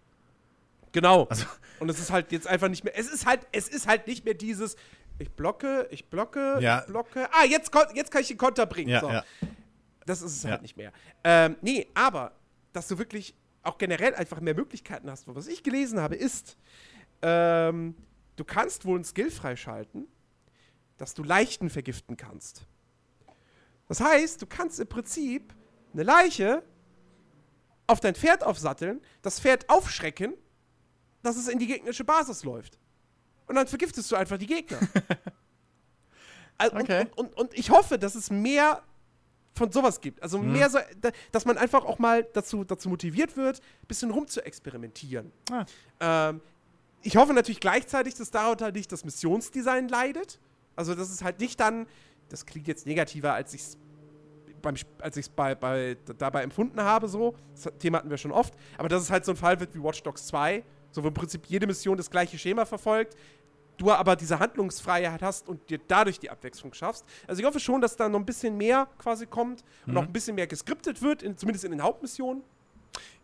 Genau. 0.93 1.24
Also- 1.24 1.47
und 1.81 1.89
es 1.90 1.98
ist 1.98 2.12
halt 2.12 2.31
jetzt 2.31 2.47
einfach 2.47 2.68
nicht 2.68 2.85
mehr. 2.85 2.97
Es 2.97 3.12
ist 3.12 3.26
halt, 3.26 3.47
es 3.51 3.68
ist 3.68 3.89
halt 3.89 4.06
nicht 4.06 4.24
mehr 4.24 4.35
dieses, 4.35 4.76
ich 5.19 5.31
blocke, 5.32 5.86
ich 5.91 6.09
blocke, 6.11 6.59
Ja. 6.61 6.81
ich 6.81 6.86
blocke. 6.86 7.28
Ah, 7.32 7.45
jetzt, 7.45 7.70
jetzt 7.95 8.11
kann 8.11 8.23
ich 8.23 8.28
den 8.28 8.39
Konter 8.39 8.66
bringen. 8.66 8.91
Ja, 8.91 9.01
so. 9.01 9.11
ja. 9.11 9.24
Das 10.07 10.20
ist 10.23 10.36
es 10.36 10.45
halt 10.45 10.62
nicht 10.62 10.77
mehr. 10.77 10.93
Ähm, 11.23 11.57
nee, 11.62 11.89
aber 11.95 12.32
dass 12.73 12.89
du 12.89 12.99
wirklich 12.99 13.35
auch 13.62 13.78
generell 13.78 14.15
einfach 14.15 14.41
mehr 14.41 14.55
Möglichkeiten 14.55 15.11
hast. 15.11 15.27
Was 15.27 15.47
ich 15.47 15.62
gelesen 15.62 16.01
habe, 16.01 16.15
ist, 16.16 16.59
ähm, 17.23 17.95
du 18.36 18.45
kannst 18.45 18.85
wohl 18.85 18.97
einen 18.97 19.05
Skill 19.05 19.31
freischalten, 19.31 20.07
dass 20.99 21.15
du 21.15 21.23
Leichten 21.23 21.70
vergiften 21.70 22.16
kannst. 22.16 22.66
Das 23.89 24.01
heißt, 24.01 24.43
du 24.43 24.47
kannst 24.47 24.81
im 24.81 24.89
Prinzip 24.89 25.55
eine 25.93 26.03
Leiche 26.03 26.62
auf 27.86 28.01
dein 28.01 28.15
Pferd 28.15 28.45
aufsatteln, 28.45 29.01
das 29.23 29.41
Pferd 29.41 29.69
aufschrecken, 29.70 30.35
dass 31.23 31.36
es 31.36 31.49
in 31.49 31.59
die 31.59 31.66
gegnerische 31.66 32.05
Basis 32.05 32.45
läuft. 32.45 32.78
Und 33.47 33.57
dann 33.57 33.66
vergiftest 33.66 34.11
du 34.11 34.16
einfach 34.16 34.39
die 34.39 34.47
Gegner. 34.47 34.79
Also, 36.57 36.77
Okay. 36.77 37.07
und, 37.16 37.35
und, 37.35 37.37
und, 37.37 37.55
ich 37.59 37.71
hoffe, 37.71 37.99
dass 37.99 38.15
es 38.15 38.31
mehr 38.31 38.81
von 39.57 39.73
sowas 39.73 40.01
gibt. 40.01 40.23
Also 40.23 40.39
Mhm. 40.39 40.53
mehr 40.53 40.71
so, 40.71 40.79
da, 41.01 41.11
dass 41.33 41.45
man 41.45 41.59
einfach 41.59 41.85
auch 41.85 41.99
mal 41.99 42.25
dazu, 42.33 42.62
dazu 42.65 42.89
motiviert 42.89 43.37
wird, 43.37 43.59
ein 43.61 43.87
bisschen 43.89 44.11
rum 44.12 44.29
zu 44.29 44.45
experimentieren. 44.45 45.33
Ah. 45.51 45.65
Ähm, 46.01 46.41
ich 47.03 47.16
hoffe 47.16 47.35
natürlich 47.35 47.59
gleichzeitig, 47.61 48.15
dass 48.15 48.31
darunter 48.31 48.71
nicht 48.71 48.91
das 48.93 49.05
Missionsdesign 49.05 49.89
leidet. 49.89 50.39
Also, 50.77 50.95
das 50.95 51.11
ist 51.11 51.23
halt 51.25 51.41
nicht 51.41 51.59
dann, 51.59 51.87
das 52.29 52.47
klingt 52.47 52.69
jetzt 52.69 52.87
negativer, 52.87 53.35
als 53.35 53.53
ich 53.53 53.61
es 53.62 53.79
beim, 54.62 54.77
als 55.01 55.16
ich 55.16 55.27
es 55.27 55.29
bei, 55.29 55.55
bei, 55.57 55.97
dabei 56.19 56.43
empfunden 56.45 56.81
habe, 56.81 57.07
so. 57.09 57.35
Das 57.53 57.71
Thema 57.81 57.99
hatten 57.99 58.11
wir 58.11 58.16
schon 58.16 58.33
oft. 58.33 58.55
Aber 58.79 58.89
dass 58.89 59.03
es 59.03 59.11
halt 59.11 59.25
so 59.25 59.33
ein 59.33 59.37
Fall 59.37 59.59
wird 59.61 59.75
wie 59.75 59.83
Watch 59.83 60.03
Dogs 60.05 60.27
2, 60.29 60.62
so 60.95 61.03
wo 61.05 61.09
im 61.09 61.15
Prinzip 61.15 61.47
jede 61.47 61.66
Mission 61.66 61.97
das 61.97 62.11
gleiche 62.11 62.39
Schema 62.39 62.65
verfolgt, 62.65 63.16
du 63.77 63.91
aber 63.91 64.15
diese 64.15 64.39
Handlungsfreiheit 64.39 65.21
hast 65.23 65.49
und 65.49 65.69
dir 65.69 65.81
dadurch 65.89 66.21
die 66.21 66.31
Abwechslung 66.31 66.73
schaffst. 66.75 67.05
Also 67.27 67.41
ich 67.43 67.47
hoffe 67.47 67.59
schon, 67.59 67.81
dass 67.81 67.97
da 67.97 68.09
noch 68.09 68.21
ein 68.21 68.25
bisschen 68.25 68.57
mehr 68.57 68.87
quasi 68.99 69.27
kommt 69.27 69.65
und 69.87 69.93
Mhm. 69.93 69.99
auch 69.99 70.03
ein 70.03 70.12
bisschen 70.12 70.37
mehr 70.37 70.47
geskriptet 70.47 71.03
wird, 71.03 71.23
in, 71.25 71.37
zumindest 71.37 71.65
in 71.65 71.73
den 71.73 71.83
Hauptmissionen 71.83 72.43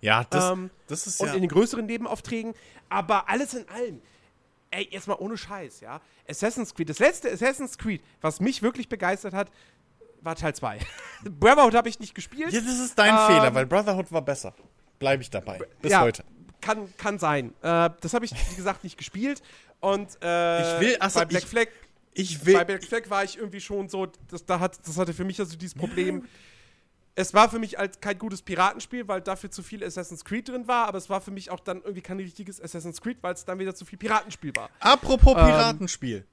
Ja, 0.00 0.24
das, 0.24 0.50
Ähm, 0.50 0.70
das 0.88 1.06
ist 1.06 1.20
und 1.20 1.28
ja. 1.28 1.34
in 1.34 1.42
den 1.42 1.48
größeren 1.48 1.86
Nebenaufträgen. 1.86 2.54
Aber 2.88 3.28
alles 3.28 3.54
in 3.54 3.68
allem, 3.68 4.02
ey, 4.72 4.88
jetzt 4.90 5.06
mal 5.06 5.14
ohne 5.20 5.36
Scheiß, 5.36 5.80
ja. 5.80 6.00
Assassin's 6.28 6.74
Creed, 6.74 6.88
das 6.90 6.98
letzte 6.98 7.30
Assassin's 7.30 7.78
Creed, 7.78 8.02
was 8.20 8.40
mich 8.40 8.62
wirklich 8.62 8.88
begeistert 8.88 9.32
hat, 9.34 9.52
war 10.22 10.34
Teil 10.34 10.54
2. 10.56 10.80
Brotherhood 11.38 11.74
habe 11.76 11.88
ich 11.88 12.00
nicht 12.00 12.14
gespielt. 12.16 12.52
ja, 12.52 12.60
das 12.60 12.78
ist 12.80 12.98
dein 12.98 13.14
Ähm, 13.14 13.26
Fehler, 13.28 13.54
weil 13.54 13.66
Brotherhood 13.66 14.10
war 14.10 14.22
besser. 14.22 14.52
Bleibe 14.98 15.22
ich 15.22 15.30
dabei. 15.30 15.60
Bis 15.80 15.92
ja, 15.92 16.00
heute. 16.02 16.24
Kann, 16.60 16.92
kann 16.96 17.18
sein. 17.18 17.54
Äh, 17.62 17.90
das 18.00 18.14
habe 18.14 18.24
ich, 18.24 18.32
wie 18.50 18.56
gesagt, 18.56 18.84
nicht 18.84 18.96
gespielt. 18.98 19.42
Und 19.80 20.18
äh, 20.22 20.76
Ich 20.76 20.80
will- 20.80 20.96
also 21.00 21.20
bei 21.20 21.24
Black 21.26 21.42
ich- 21.42 21.48
Flag 21.48 21.66
Ich 22.14 22.38
bei 22.40 22.46
will. 22.46 22.64
Black 22.64 22.84
Flag 22.84 23.10
war 23.10 23.24
ich 23.24 23.38
irgendwie 23.38 23.60
schon 23.60 23.88
so, 23.88 24.06
das, 24.28 24.44
da 24.44 24.60
hat, 24.60 24.78
das 24.86 24.96
hatte 24.98 25.12
für 25.14 25.24
mich 25.24 25.38
also 25.40 25.56
dieses 25.56 25.74
Problem. 25.74 26.24
Es 27.16 27.34
war 27.34 27.50
für 27.50 27.58
mich 27.58 27.78
als 27.78 28.00
kein 28.00 28.18
gutes 28.18 28.40
Piratenspiel, 28.40 29.06
weil 29.08 29.20
dafür 29.20 29.50
zu 29.50 29.62
viel 29.62 29.82
Assassin's 29.84 30.24
Creed 30.24 30.48
drin 30.48 30.68
war, 30.68 30.86
aber 30.86 30.96
es 30.98 31.10
war 31.10 31.20
für 31.20 31.30
mich 31.32 31.50
auch 31.50 31.60
dann 31.60 31.78
irgendwie 31.78 32.00
kein 32.02 32.18
richtiges 32.18 32.60
Assassin's 32.60 33.00
Creed, 33.00 33.18
weil 33.22 33.34
es 33.34 33.44
dann 33.44 33.58
wieder 33.58 33.74
zu 33.74 33.84
viel 33.84 33.98
Piratenspiel 33.98 34.54
war. 34.56 34.70
Apropos 34.78 35.34
Ähm, 35.36 35.44
Piratenspiel. 35.46 36.24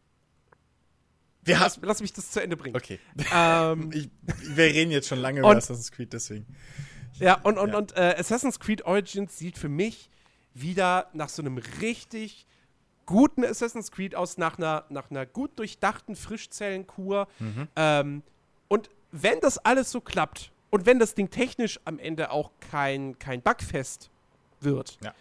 Wir 1.43 1.57
Lass, 1.59 1.79
lass 1.81 2.01
mich 2.01 2.11
das 2.13 2.29
zu 2.31 2.41
Ende 2.41 2.57
bringen. 2.57 2.75
Okay. 2.75 2.99
Ähm, 3.33 3.89
Ich, 3.93 4.09
wir 4.43 4.65
reden 4.65 4.91
jetzt 4.91 5.07
schon 5.07 5.19
lange 5.19 5.39
über 5.39 5.49
Und- 5.49 5.57
Assassin's 5.57 5.91
Creed, 5.91 6.11
deswegen. 6.13 6.45
ja, 7.15 7.35
und, 7.41 7.57
und, 7.57 7.69
Ja. 7.71 7.77
und 7.77 7.95
äh, 7.97 8.15
Assassin's 8.17 8.59
Creed 8.59 8.83
Origins 8.85 9.37
sieht 9.37 9.57
für 9.57 9.69
mich 9.69 10.09
wieder 10.61 11.07
nach 11.13 11.29
so 11.29 11.41
einem 11.41 11.57
richtig 11.81 12.45
guten 13.05 13.45
Assassin's 13.45 13.91
Creed 13.91 14.15
aus, 14.15 14.37
nach 14.37 14.57
einer, 14.57 14.83
nach 14.89 15.09
einer 15.09 15.25
gut 15.25 15.57
durchdachten 15.59 16.15
Frischzellenkur. 16.15 17.27
Mhm. 17.39 17.67
Ähm, 17.75 18.23
und 18.67 18.89
wenn 19.11 19.39
das 19.39 19.57
alles 19.59 19.91
so 19.91 20.01
klappt 20.01 20.51
und 20.69 20.85
wenn 20.85 20.99
das 20.99 21.15
Ding 21.15 21.29
technisch 21.29 21.79
am 21.85 21.99
Ende 21.99 22.31
auch 22.31 22.51
kein, 22.71 23.17
kein 23.19 23.41
Bugfest 23.41 24.09
wird, 24.59 24.97
Ja. 25.03 25.13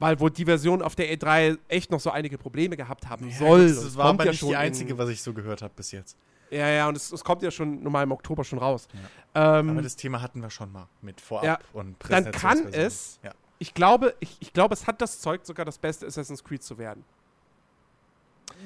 weil 0.00 0.18
wo 0.18 0.28
die 0.28 0.44
Version 0.44 0.82
auf 0.82 0.96
der 0.96 1.12
E3 1.16 1.58
echt 1.68 1.90
noch 1.92 2.00
so 2.00 2.10
einige 2.10 2.38
Probleme 2.38 2.76
gehabt 2.76 3.08
haben 3.08 3.28
Ja, 3.30 3.36
soll. 3.38 3.68
das 3.68 3.76
es 3.84 3.96
war 3.96 4.06
aber 4.06 4.24
ja 4.24 4.30
nicht 4.32 4.42
die 4.42 4.48
in- 4.48 4.56
einzige, 4.56 4.98
was 4.98 5.08
ich 5.10 5.22
so 5.22 5.32
gehört 5.32 5.62
habe 5.62 5.72
bis 5.76 5.92
jetzt. 5.92 6.16
Ja, 6.50 6.66
ja, 6.68 6.88
und 6.88 6.96
es, 6.96 7.12
es 7.12 7.22
kommt 7.22 7.42
ja 7.42 7.50
schon 7.50 7.82
normal 7.82 8.04
im 8.04 8.12
Oktober 8.12 8.42
schon 8.42 8.58
raus. 8.58 8.88
Aber 9.34 9.58
Ähm, 9.58 9.82
das 9.82 9.94
Thema 9.96 10.22
hatten 10.22 10.40
wir 10.42 10.48
schon 10.50 10.72
mal 10.72 10.88
mit 11.02 11.20
Vorab 11.20 11.44
Ja, 11.44 11.58
und 11.74 11.94
dann 12.08 12.32
kann 12.32 12.66
es- 12.72 13.20
Ja. 13.22 13.32
Ich 13.58 13.74
glaube, 13.74 14.14
ich, 14.20 14.36
ich 14.40 14.52
glaube, 14.52 14.74
es 14.74 14.86
hat 14.86 15.00
das 15.00 15.20
Zeug, 15.20 15.40
sogar 15.44 15.64
das 15.66 15.78
beste 15.78 16.06
Assassin's 16.06 16.42
Creed 16.44 16.62
zu 16.62 16.78
werden. 16.78 17.04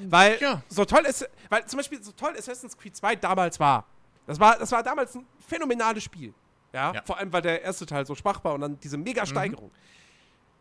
Weil 0.07 0.37
Ja. 0.39 0.61
so 0.69 0.85
toll 0.85 1.05
ist, 1.05 1.27
weil 1.49 1.65
zum 1.65 1.77
Beispiel 1.77 2.01
so 2.03 2.11
toll 2.13 2.33
Assassin's 2.37 2.77
Creed 2.77 2.95
2 2.95 3.15
damals 3.17 3.59
war. 3.59 3.85
Das 4.25 4.39
war, 4.39 4.57
das 4.57 4.71
war 4.71 4.81
damals 4.81 5.13
ein 5.15 5.25
phänomenales 5.45 6.03
Spiel. 6.03 6.33
Ja? 6.71 6.93
Ja. 6.93 7.01
Vor 7.03 7.17
allem, 7.17 7.31
weil 7.33 7.41
der 7.41 7.61
erste 7.61 7.85
Teil 7.85 8.05
so 8.05 8.15
schwach 8.15 8.43
war 8.43 8.53
und 8.53 8.61
dann 8.61 8.79
diese 8.79 8.97
Mhm. 8.97 9.03
Mega-Steigerung. 9.03 9.71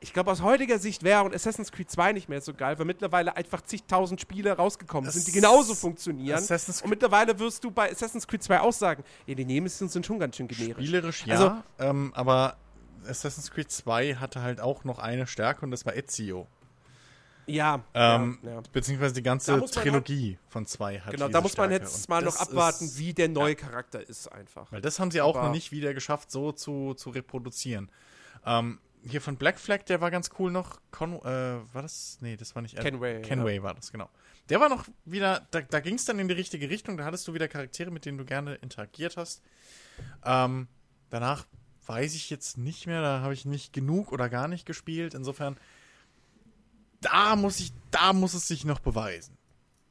Ich 0.01 0.13
glaube, 0.13 0.33
aus 0.33 0.43
heutiger 0.43 0.81
Sicht 0.81 1.05
wäre 1.05 1.23
und 1.23 1.33
Assassin's 1.33 1.71
Creed 1.71 1.89
2 1.89 2.13
nicht 2.13 2.29
mehr 2.29 2.41
so 2.41 2.53
geil, 2.53 2.77
weil 2.77 2.85
mittlerweile 2.87 3.37
einfach 3.37 3.63
zigtausend 3.63 4.21
Spiele 4.21 4.53
rausgekommen 4.57 5.09
sind, 5.09 5.29
die 5.29 5.33
genauso 5.33 5.77
funktionieren. 5.77 6.37
Assassin's 6.39 6.83
Und 6.83 6.91
mittlerweile 6.91 7.39
wirst 7.39 7.63
du 7.63 7.71
bei 7.71 7.91
Assassin's 7.93 8.27
Creed 8.27 8.43
2 8.43 8.61
auch 8.61 8.73
sagen, 8.73 9.05
ja, 9.27 9.35
die 9.37 9.45
Nemesis 9.45 9.93
sind 9.93 10.05
schon 10.05 10.19
ganz 10.19 10.37
schön 10.37 10.49
generisch. 10.49 10.85
Spielerisch 10.85 11.25
ja, 11.27 11.35
Also- 11.37 11.63
ähm, 11.79 12.11
aber 12.17 12.57
Assassin's 13.07 13.51
Creed 13.51 13.71
2 13.71 14.17
hatte 14.17 14.43
halt 14.43 14.61
auch 14.61 14.85
noch 14.85 14.99
eine 14.99 15.27
Stärke 15.27 15.65
und 15.65 15.71
das 15.71 15.85
war 15.87 15.95
Ezio. 15.97 16.47
Ja, 17.47 17.83
Ähm, 17.95 18.39
ja, 18.43 18.51
ja. 18.53 18.63
Beziehungsweise 18.73 19.15
die 19.15 19.23
ganze 19.23 19.51
man 19.53 19.61
Noch 19.61 19.69
von 20.49 20.65
2 20.65 21.01
hat 21.01 21.13
Genau, 21.13 21.29
da 21.29 21.41
muss 21.41 21.57
man 21.57 21.71
Stärke. 21.71 21.85
jetzt 21.87 22.09
mal 22.09 22.23
noch 22.23 22.37
abwarten, 22.37 22.85
ist- 22.85 22.99
wie 22.99 23.13
der 23.15 23.29
neue 23.29 23.57
Charakter 23.57 24.01
ist 24.09 24.29
einfach. 24.31 24.71
Weil 24.71 24.81
das 24.81 25.01
haben 25.01 25.11
sie 25.11 25.21
auch 25.21 25.35
Aber- 25.37 25.47
noch 25.49 25.53
nicht 25.55 25.73
wieder 25.73 25.93
geschafft, 25.93 26.31
so 26.31 26.53
zu, 26.53 26.95
zu 26.95 27.11
reproduzieren. 27.11 27.91
Ähm, 28.47 28.79
hier 29.05 29.21
von 29.21 29.37
Black 29.37 29.59
Flag, 29.59 29.83
der 29.87 30.01
war 30.01 30.13
ganz 30.13 30.31
cool 30.39 30.53
noch. 30.53 30.81
Con 30.93 31.15
äh, 31.17 31.23
war 31.25 31.83
das? 31.83 32.19
Nee, 32.21 32.37
das 32.37 32.55
war 32.55 32.63
nicht. 32.63 32.79
äh, 32.79 32.83
Kenway, 32.83 33.21
Kenway 33.23 33.61
war 33.61 33.75
das, 33.75 33.91
genau. 33.91 34.09
Der 34.49 34.61
war 34.61 34.69
noch 34.69 34.85
wieder, 35.05 35.45
da, 35.51 35.63
da 35.63 35.81
ging 35.81 35.97
es 35.97 36.05
dann 36.05 36.21
in 36.21 36.29
die 36.29 36.35
richtige 36.35 36.71
Richtung. 36.71 36.97
Da 36.97 37.05
hattest 37.05 37.27
du 37.27 37.35
wieder 37.35 37.49
Charaktere, 37.49 37.91
mit 37.91 38.05
denen 38.05 38.19
du 38.19 38.25
gerne 38.25 38.55
interagiert 38.57 39.17
hast. 39.17 39.43
Ähm, 40.25 40.69
danach 41.11 41.47
weiß 41.87 42.15
ich 42.15 42.31
jetzt 42.31 42.59
nicht 42.59 42.87
mehr, 42.87 43.03
da 43.03 43.21
habe 43.21 43.35
ich 43.35 43.45
nicht 43.45 43.73
genug 43.73 44.13
oder 44.13 44.29
gar 44.29 44.49
nicht 44.49 44.67
gespielt. 44.67 45.15
Insofern, 45.15 45.57
da 47.01 47.37
muss 47.37 47.61
ich, 47.61 47.73
da 47.91 48.13
muss 48.13 48.35
es 48.35 48.49
sich 48.49 48.65
noch 48.65 48.81
beweisen. 48.81 49.37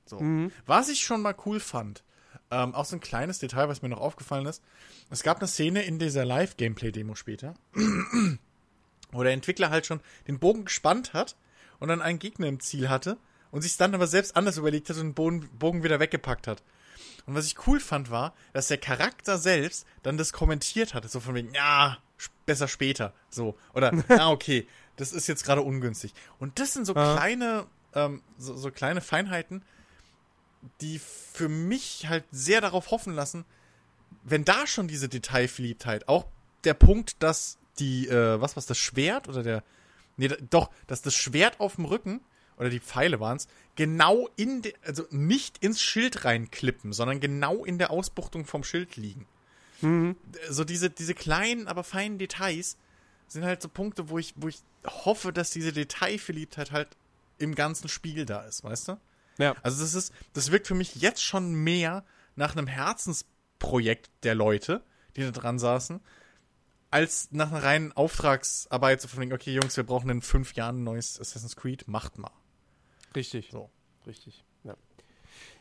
So. 0.05 0.19
Mhm. 0.19 0.51
Was 0.65 0.89
ich 0.89 1.03
schon 1.03 1.21
mal 1.21 1.35
cool 1.45 1.59
fand, 1.59 2.03
ähm, 2.49 2.75
auch 2.75 2.85
so 2.85 2.95
ein 2.95 3.01
kleines 3.01 3.39
Detail, 3.39 3.69
was 3.69 3.81
mir 3.81 3.89
noch 3.89 4.01
aufgefallen 4.01 4.45
ist. 4.45 4.61
Es 5.09 5.23
gab 5.23 5.37
eine 5.37 5.47
Szene 5.47 5.83
in 5.83 5.99
dieser 5.99 6.25
Live-Gameplay-Demo 6.25 7.15
später, 7.15 7.55
wo 9.11 9.23
der 9.23 9.33
Entwickler 9.33 9.69
halt 9.69 9.85
schon 9.85 10.01
den 10.27 10.39
Bogen 10.39 10.65
gespannt 10.65 11.13
hat 11.13 11.35
und 11.79 11.87
dann 11.87 12.01
einen 12.01 12.19
Gegner 12.19 12.47
im 12.47 12.59
Ziel 12.59 12.89
hatte 12.89 13.17
und 13.51 13.61
sich 13.61 13.77
dann 13.77 13.95
aber 13.95 14.07
selbst 14.07 14.35
anders 14.35 14.57
überlegt 14.57 14.89
hat 14.89 14.97
und 14.97 15.03
den 15.03 15.13
Bogen, 15.13 15.49
Bogen 15.57 15.83
wieder 15.83 15.99
weggepackt 15.99 16.47
hat. 16.47 16.61
Und 17.25 17.35
was 17.35 17.45
ich 17.45 17.67
cool 17.67 17.79
fand, 17.79 18.09
war, 18.11 18.33
dass 18.53 18.67
der 18.67 18.77
Charakter 18.77 19.37
selbst 19.37 19.85
dann 20.03 20.17
das 20.17 20.33
kommentiert 20.33 20.93
hatte, 20.93 21.07
so 21.07 21.19
von 21.19 21.35
wegen, 21.35 21.53
ja, 21.53 21.97
besser 22.45 22.67
später, 22.67 23.13
so. 23.29 23.57
Oder, 23.73 23.91
ah, 24.09 24.29
okay, 24.31 24.67
das 24.97 25.11
ist 25.13 25.27
jetzt 25.27 25.43
gerade 25.43 25.61
ungünstig. 25.61 26.13
Und 26.39 26.59
das 26.59 26.73
sind 26.73 26.85
so 26.85 26.93
Ja. 26.93 27.15
kleine, 27.15 27.65
ähm, 27.93 28.21
so, 28.37 28.55
so 28.55 28.71
kleine 28.71 29.01
Feinheiten, 29.01 29.63
die 30.81 30.99
für 30.99 31.49
mich 31.49 32.07
halt 32.07 32.23
sehr 32.31 32.61
darauf 32.61 32.91
hoffen 32.91 33.13
lassen, 33.13 33.45
wenn 34.23 34.45
da 34.45 34.67
schon 34.67 34.87
diese 34.87 35.09
Detailverliebtheit, 35.09 36.07
auch 36.07 36.25
der 36.63 36.75
Punkt, 36.75 37.21
dass 37.23 37.57
die, 37.79 38.07
äh, 38.07 38.39
was 38.39 38.55
was 38.55 38.67
das 38.67 38.77
Schwert 38.77 39.27
oder 39.27 39.41
der, 39.41 39.63
nee, 40.17 40.27
doch, 40.49 40.69
dass 40.85 41.01
das 41.01 41.15
Schwert 41.15 41.59
auf 41.59 41.75
dem 41.77 41.85
Rücken 41.85 42.21
oder 42.61 42.69
die 42.69 42.79
Pfeile 42.79 43.19
waren 43.19 43.37
es, 43.37 43.47
genau 43.75 44.29
in, 44.35 44.61
de, 44.61 44.75
also 44.85 45.07
nicht 45.09 45.57
ins 45.63 45.81
Schild 45.81 46.25
reinklippen, 46.25 46.93
sondern 46.93 47.19
genau 47.19 47.65
in 47.65 47.79
der 47.79 47.89
Ausbuchtung 47.89 48.45
vom 48.45 48.63
Schild 48.63 48.97
liegen. 48.97 49.25
Mhm. 49.81 50.15
So 50.47 50.63
diese, 50.63 50.91
diese 50.91 51.15
kleinen, 51.15 51.67
aber 51.67 51.83
feinen 51.83 52.19
Details 52.19 52.77
sind 53.27 53.43
halt 53.43 53.63
so 53.63 53.67
Punkte, 53.67 54.09
wo 54.09 54.19
ich, 54.19 54.35
wo 54.35 54.47
ich 54.47 54.59
hoffe, 54.85 55.33
dass 55.33 55.49
diese 55.49 55.73
Detailverliebtheit 55.73 56.71
halt 56.71 56.89
im 57.39 57.55
ganzen 57.55 57.87
Spiel 57.87 58.27
da 58.27 58.41
ist, 58.41 58.63
weißt 58.63 58.89
du? 58.89 58.97
Ja. 59.39 59.55
Also 59.63 59.81
das 59.81 59.95
ist, 59.95 60.13
das 60.33 60.51
wirkt 60.51 60.67
für 60.67 60.75
mich 60.75 60.97
jetzt 60.97 61.23
schon 61.23 61.55
mehr 61.55 62.05
nach 62.35 62.55
einem 62.55 62.67
Herzensprojekt 62.67 64.11
der 64.21 64.35
Leute, 64.35 64.83
die 65.15 65.23
da 65.23 65.31
dran 65.31 65.57
saßen, 65.57 65.99
als 66.91 67.29
nach 67.31 67.51
einer 67.51 67.63
reinen 67.63 67.91
Auftragsarbeit, 67.93 69.01
so 69.01 69.07
von 69.07 69.33
okay, 69.33 69.51
Jungs, 69.51 69.77
wir 69.77 69.83
brauchen 69.83 70.11
in 70.11 70.21
fünf 70.21 70.53
Jahren 70.53 70.81
ein 70.81 70.83
neues 70.83 71.19
Assassin's 71.19 71.55
Creed, 71.55 71.87
macht 71.87 72.19
mal. 72.19 72.29
Richtig. 73.15 73.49
So. 73.51 73.69
Richtig. 74.07 74.43
Ja. 74.63 74.75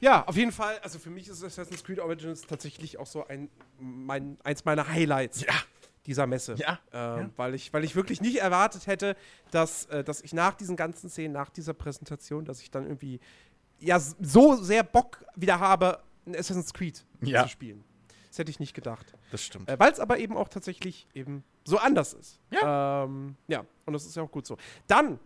ja, 0.01 0.27
auf 0.27 0.37
jeden 0.37 0.53
Fall. 0.53 0.79
Also 0.83 0.99
für 0.99 1.11
mich 1.11 1.29
ist 1.29 1.43
Assassin's 1.45 1.83
Creed 1.85 1.99
Origins 2.01 2.43
tatsächlich 2.43 2.99
auch 2.99 3.07
so 3.07 3.27
ein, 3.27 3.51
mein, 3.79 4.39
eins 4.45 4.65
meiner 4.65 4.89
Highlights 4.89 5.43
Ja. 5.43 5.55
dieser 6.07 6.27
Messe. 6.27 6.55
Ja, 6.57 6.79
Ähm, 6.93 7.19
ja. 7.27 7.31
Weil, 7.37 7.55
ich, 7.55 7.73
weil 7.73 7.85
ich 7.85 7.95
wirklich 7.97 8.21
nicht 8.21 8.37
erwartet 8.39 8.87
hätte, 8.87 9.17
dass, 9.51 9.87
äh, 9.87 10.03
dass 10.05 10.23
ich 10.23 10.33
nach 10.33 10.55
diesen 10.55 10.77
ganzen 10.77 11.11
Szenen, 11.11 11.33
nach 11.33 11.51
dieser 11.51 11.75
Präsentation, 11.75 12.45
dass 12.45 12.61
ich 12.63 12.71
dann 12.71 12.85
irgendwie 12.85 13.21
ja 13.79 13.99
so 13.99 14.57
sehr 14.57 14.83
Bock 14.83 15.25
wieder 15.37 15.59
habe, 15.61 16.03
ein 16.27 16.35
Assassin's 16.37 16.73
Creed 16.73 17.05
Ja. 17.23 17.43
zu 17.45 17.49
spielen. 17.49 17.85
Das 18.29 18.39
hätte 18.39 18.51
ich 18.51 18.61
nicht 18.61 18.75
gedacht. 18.75 19.13
Das 19.33 19.43
stimmt. 19.43 19.69
Äh, 19.69 19.79
Weil 19.81 19.91
es 19.93 19.99
aber 19.99 20.19
eben 20.19 20.37
auch 20.37 20.49
tatsächlich 20.49 21.09
eben 21.15 21.43
so 21.65 21.79
anders 21.79 22.13
ist. 22.13 22.39
Ja. 22.51 23.05
Ähm, 23.05 23.37
ja, 23.49 23.65
und 23.87 23.93
das 23.93 24.07
ist 24.07 24.15
ja 24.15 24.23
auch 24.23 24.31
gut 24.31 24.47
so. 24.47 24.57
Dann 24.87 25.19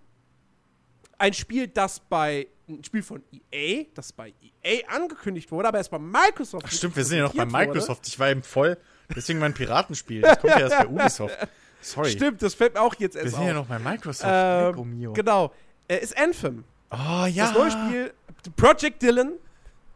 ein 1.18 1.32
Spiel, 1.32 1.68
das 1.68 2.00
bei 2.00 2.46
ein 2.68 2.82
Spiel 2.82 3.02
von 3.02 3.22
EA, 3.52 3.84
das 3.94 4.12
bei 4.12 4.32
EA 4.62 4.86
angekündigt 4.88 5.50
wurde, 5.52 5.68
aber 5.68 5.78
erst 5.78 5.90
bei 5.90 5.98
Microsoft. 5.98 6.64
Ach 6.66 6.72
stimmt, 6.72 6.96
wir 6.96 7.04
sind 7.04 7.18
ja 7.18 7.24
noch 7.24 7.34
bei 7.34 7.44
präsentiert 7.44 7.66
wurde. 7.66 7.74
Microsoft. 7.74 8.08
Ich 8.08 8.18
war 8.18 8.30
eben 8.30 8.42
voll, 8.42 8.78
deswegen 9.14 9.38
mein 9.38 9.52
Piratenspiel. 9.52 10.22
Das 10.22 10.38
kommt 10.38 10.54
ja 10.54 10.60
erst 10.60 10.78
bei 10.78 10.86
Ubisoft. 10.88 11.38
Sorry. 11.80 12.10
Stimmt, 12.10 12.40
das 12.40 12.54
fällt 12.54 12.74
mir 12.74 12.80
auch 12.80 12.94
jetzt 12.94 13.14
Wir 13.14 13.22
erst 13.22 13.34
sind 13.34 13.42
auf. 13.42 13.48
ja 13.48 13.54
noch 13.54 13.66
bei 13.66 13.78
Microsoft. 13.78 14.24
Ähm. 14.26 15.12
Genau. 15.12 15.52
Äh, 15.86 15.98
ist 15.98 16.16
Anthem. 16.16 16.64
Oh 16.90 17.26
ja. 17.26 17.48
Das 17.48 17.54
neue 17.54 17.70
Spiel 17.70 18.14
Project 18.56 19.02
Dylan 19.02 19.34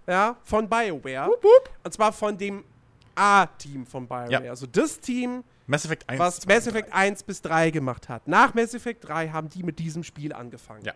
ja, 0.07 0.36
von 0.43 0.69
BioWare. 0.69 1.31
Und 1.85 1.93
zwar 1.93 2.12
von 2.12 2.36
dem 2.36 2.65
A-Team 3.15 3.86
von 3.86 4.07
BioWare. 4.07 4.31
Ja. 4.31 4.51
Also 4.51 4.66
das 4.66 5.01
Team, 5.01 5.45
Mass 5.69 5.85
Effect 5.85 6.09
1. 6.09 6.19
was 6.19 6.40
2, 6.40 6.55
Mass 6.55 6.66
Effect 6.66 6.93
1 6.93 7.23
bis 7.23 7.43
3 7.43 7.70
gemacht 7.70 8.09
hat. 8.09 8.27
Nach 8.27 8.55
Mass 8.55 8.74
Effect 8.74 9.07
3 9.07 9.28
haben 9.28 9.51
die 9.51 9.62
mit 9.62 9.78
diesem 9.78 10.03
Spiel 10.03 10.32
angefangen. 10.32 10.82
Ja. 10.85 10.95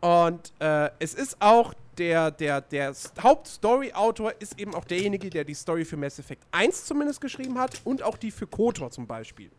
Und 0.00 0.52
äh, 0.58 0.90
es 0.98 1.14
ist 1.14 1.40
auch 1.40 1.72
der, 1.96 2.32
der, 2.32 2.60
der 2.60 2.92
Hauptstory-Autor 3.20 4.34
ist 4.40 4.58
eben 4.58 4.74
auch 4.74 4.84
derjenige, 4.84 5.30
der 5.30 5.44
die 5.44 5.54
Story 5.54 5.84
für 5.84 5.96
Mass 5.96 6.18
Effect 6.18 6.42
1 6.50 6.84
zumindest 6.84 7.20
geschrieben 7.20 7.58
hat 7.58 7.80
und 7.84 8.02
auch 8.02 8.18
die 8.18 8.32
für 8.32 8.46
KOTOR 8.48 8.90
zum 8.90 9.06
Beispiel. 9.06 9.50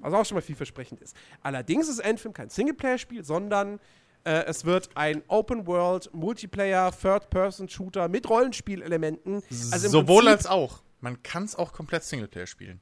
Was 0.00 0.12
auch 0.12 0.26
schon 0.26 0.34
mal 0.34 0.42
vielversprechend 0.42 1.00
ist. 1.00 1.16
Allerdings 1.42 1.88
ist 1.88 2.04
Anthem 2.04 2.32
kein 2.32 2.50
Singleplayer-Spiel, 2.50 3.24
sondern 3.24 3.78
äh, 4.24 4.44
es 4.46 4.64
wird 4.64 4.90
ein 4.94 5.22
Open-World, 5.28 6.12
Multiplayer, 6.12 6.92
Third-Person-Shooter 6.92 8.08
mit 8.08 8.28
Rollenspielelementen. 8.28 9.42
Also 9.70 9.88
Sowohl 9.88 10.28
als 10.28 10.46
auch. 10.46 10.82
Man 11.00 11.22
kann 11.22 11.44
es 11.44 11.54
auch 11.54 11.72
komplett 11.72 12.02
Singleplayer 12.02 12.46
spielen. 12.46 12.80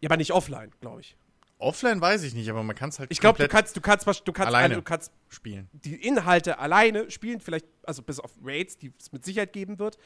Ja, 0.00 0.08
aber 0.08 0.16
nicht 0.16 0.32
offline, 0.32 0.70
glaube 0.80 1.00
ich. 1.00 1.16
Offline 1.58 2.00
weiß 2.02 2.22
ich 2.22 2.34
nicht, 2.34 2.50
aber 2.50 2.62
man 2.62 2.76
kann 2.76 2.90
es 2.90 2.98
halt 2.98 3.10
Ich 3.10 3.18
glaube, 3.18 3.38
du 3.38 3.44
komplett 3.44 3.50
kannst, 3.50 3.76
du 3.76 3.80
kannst, 3.80 4.06
was- 4.06 4.22
du 4.22 4.32
kannst, 4.32 4.48
alleine. 4.48 4.64
alle- 4.64 4.74
du 4.74 4.82
kannst 4.82 5.10
spielen. 5.30 5.70
die 5.72 5.94
Inhalte 5.94 6.58
alleine 6.58 7.10
spielen, 7.10 7.40
vielleicht, 7.40 7.66
also 7.82 8.02
bis 8.02 8.20
auf 8.20 8.30
Raids, 8.44 8.76
die 8.76 8.92
es 9.00 9.10
mit 9.12 9.24
Sicherheit 9.24 9.54
geben 9.54 9.78
wird. 9.78 9.96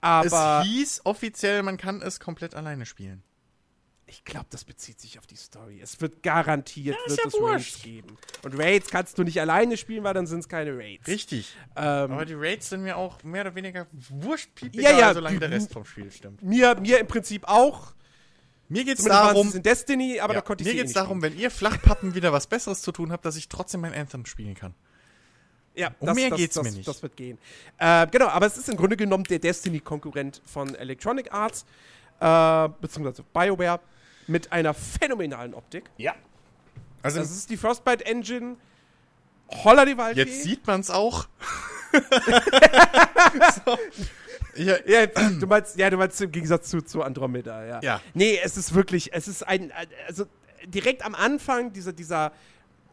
Aber 0.00 0.60
es 0.62 0.66
hieß 0.68 1.00
offiziell, 1.04 1.62
man 1.62 1.76
kann 1.76 2.02
es 2.02 2.18
komplett 2.20 2.54
alleine 2.56 2.86
spielen. 2.86 3.22
ich 4.08 4.24
glaube, 4.24 4.46
das 4.50 4.64
bezieht 4.64 5.00
sich 5.00 5.18
auf 5.18 5.26
die 5.26 5.34
Story. 5.34 5.80
Es 5.82 6.00
wird 6.00 6.22
garantiert, 6.22 6.96
ist 7.06 7.16
wird 7.16 7.18
ja 7.18 7.24
es 7.26 7.34
Raids 7.34 7.42
wurscht. 7.74 7.82
geben. 7.82 8.16
Und 8.44 8.54
Raids 8.56 8.88
kannst 8.88 9.18
du 9.18 9.24
nicht 9.24 9.40
alleine 9.40 9.76
spielen, 9.76 10.04
weil 10.04 10.14
dann 10.14 10.28
sind 10.28 10.38
es 10.40 10.48
keine 10.48 10.76
Raids. 10.78 11.08
Richtig. 11.08 11.52
Ähm, 11.74 12.12
Aber 12.12 12.24
die 12.24 12.34
Raids 12.34 12.68
sind 12.68 12.82
mir 12.82 12.96
auch 12.96 13.22
mehr 13.24 13.40
oder 13.42 13.54
weniger 13.56 13.88
wurscht, 13.92 14.50
Ja, 14.74 14.92
ja, 14.96 15.12
solange 15.12 15.40
der 15.40 15.50
Rest 15.50 15.72
vom 15.72 15.84
Spiel 15.84 16.12
stimmt. 16.12 16.40
mir, 16.40 16.76
mir 16.76 16.98
im 17.00 17.08
Prinzip 17.08 17.48
auch. 17.48 17.95
Mir 18.68 18.84
geht's 18.84 19.02
Zumindest 19.02 19.24
darum, 19.24 19.52
in 19.54 19.62
Destiny, 19.62 20.20
aber 20.20 20.34
ja, 20.34 20.40
da 20.40 20.46
konnte 20.46 20.62
ich 20.62 20.68
mir 20.68 20.74
eh 20.74 20.76
geht's 20.78 20.88
nicht 20.88 20.96
darum, 20.96 21.22
wenn 21.22 21.38
ihr 21.38 21.50
Flachpappen 21.50 22.14
wieder 22.14 22.32
was 22.32 22.46
Besseres 22.46 22.82
zu 22.82 22.90
tun 22.90 23.12
habt, 23.12 23.24
dass 23.24 23.36
ich 23.36 23.48
trotzdem 23.48 23.80
mein 23.82 23.94
Anthem 23.94 24.26
spielen 24.26 24.54
kann. 24.54 24.74
Ja, 25.74 25.90
Um 26.00 26.14
mehr 26.14 26.30
geht's 26.30 26.54
das, 26.54 26.64
mir 26.64 26.72
nicht. 26.72 26.88
Das 26.88 27.02
wird 27.02 27.16
gehen. 27.16 27.38
Äh, 27.78 28.06
genau, 28.08 28.28
aber 28.28 28.46
es 28.46 28.56
ist 28.56 28.68
im 28.68 28.76
Grunde 28.76 28.96
genommen 28.96 29.24
der 29.24 29.38
Destiny-Konkurrent 29.38 30.40
von 30.44 30.74
Electronic 30.74 31.32
Arts, 31.32 31.64
äh, 32.18 32.68
beziehungsweise 32.80 33.22
BioWare, 33.32 33.80
mit 34.26 34.50
einer 34.50 34.74
phänomenalen 34.74 35.54
Optik. 35.54 35.90
Ja. 35.98 36.14
Also 37.02 37.20
Das 37.20 37.30
ist 37.30 37.50
die 37.50 37.56
Frostbite 37.56 38.04
Engine. 38.06 38.56
Holla 39.48 39.84
die 39.84 39.96
Waldfee. 39.96 40.22
jetzt 40.22 40.42
sieht 40.42 40.66
man's 40.66 40.90
auch. 40.90 41.28
so. 43.64 43.78
ja, 44.56 44.76
Ja, 44.86 45.06
du 45.06 45.46
meinst, 45.46 45.76
ja, 45.78 45.90
du 45.90 45.96
meinst 45.96 46.20
im 46.20 46.32
Gegensatz 46.32 46.68
zu, 46.70 46.82
zu 46.82 47.02
Andromeda, 47.02 47.64
ja. 47.64 47.80
Ja. 47.82 48.00
Nee, 48.14 48.38
es 48.42 48.56
ist 48.56 48.74
wirklich, 48.74 49.12
es 49.12 49.28
ist 49.28 49.46
ein, 49.46 49.72
also 50.06 50.26
direkt 50.66 51.04
am 51.04 51.14
Anfang 51.14 51.72
dieser, 51.72 51.92
dieser 51.92 52.32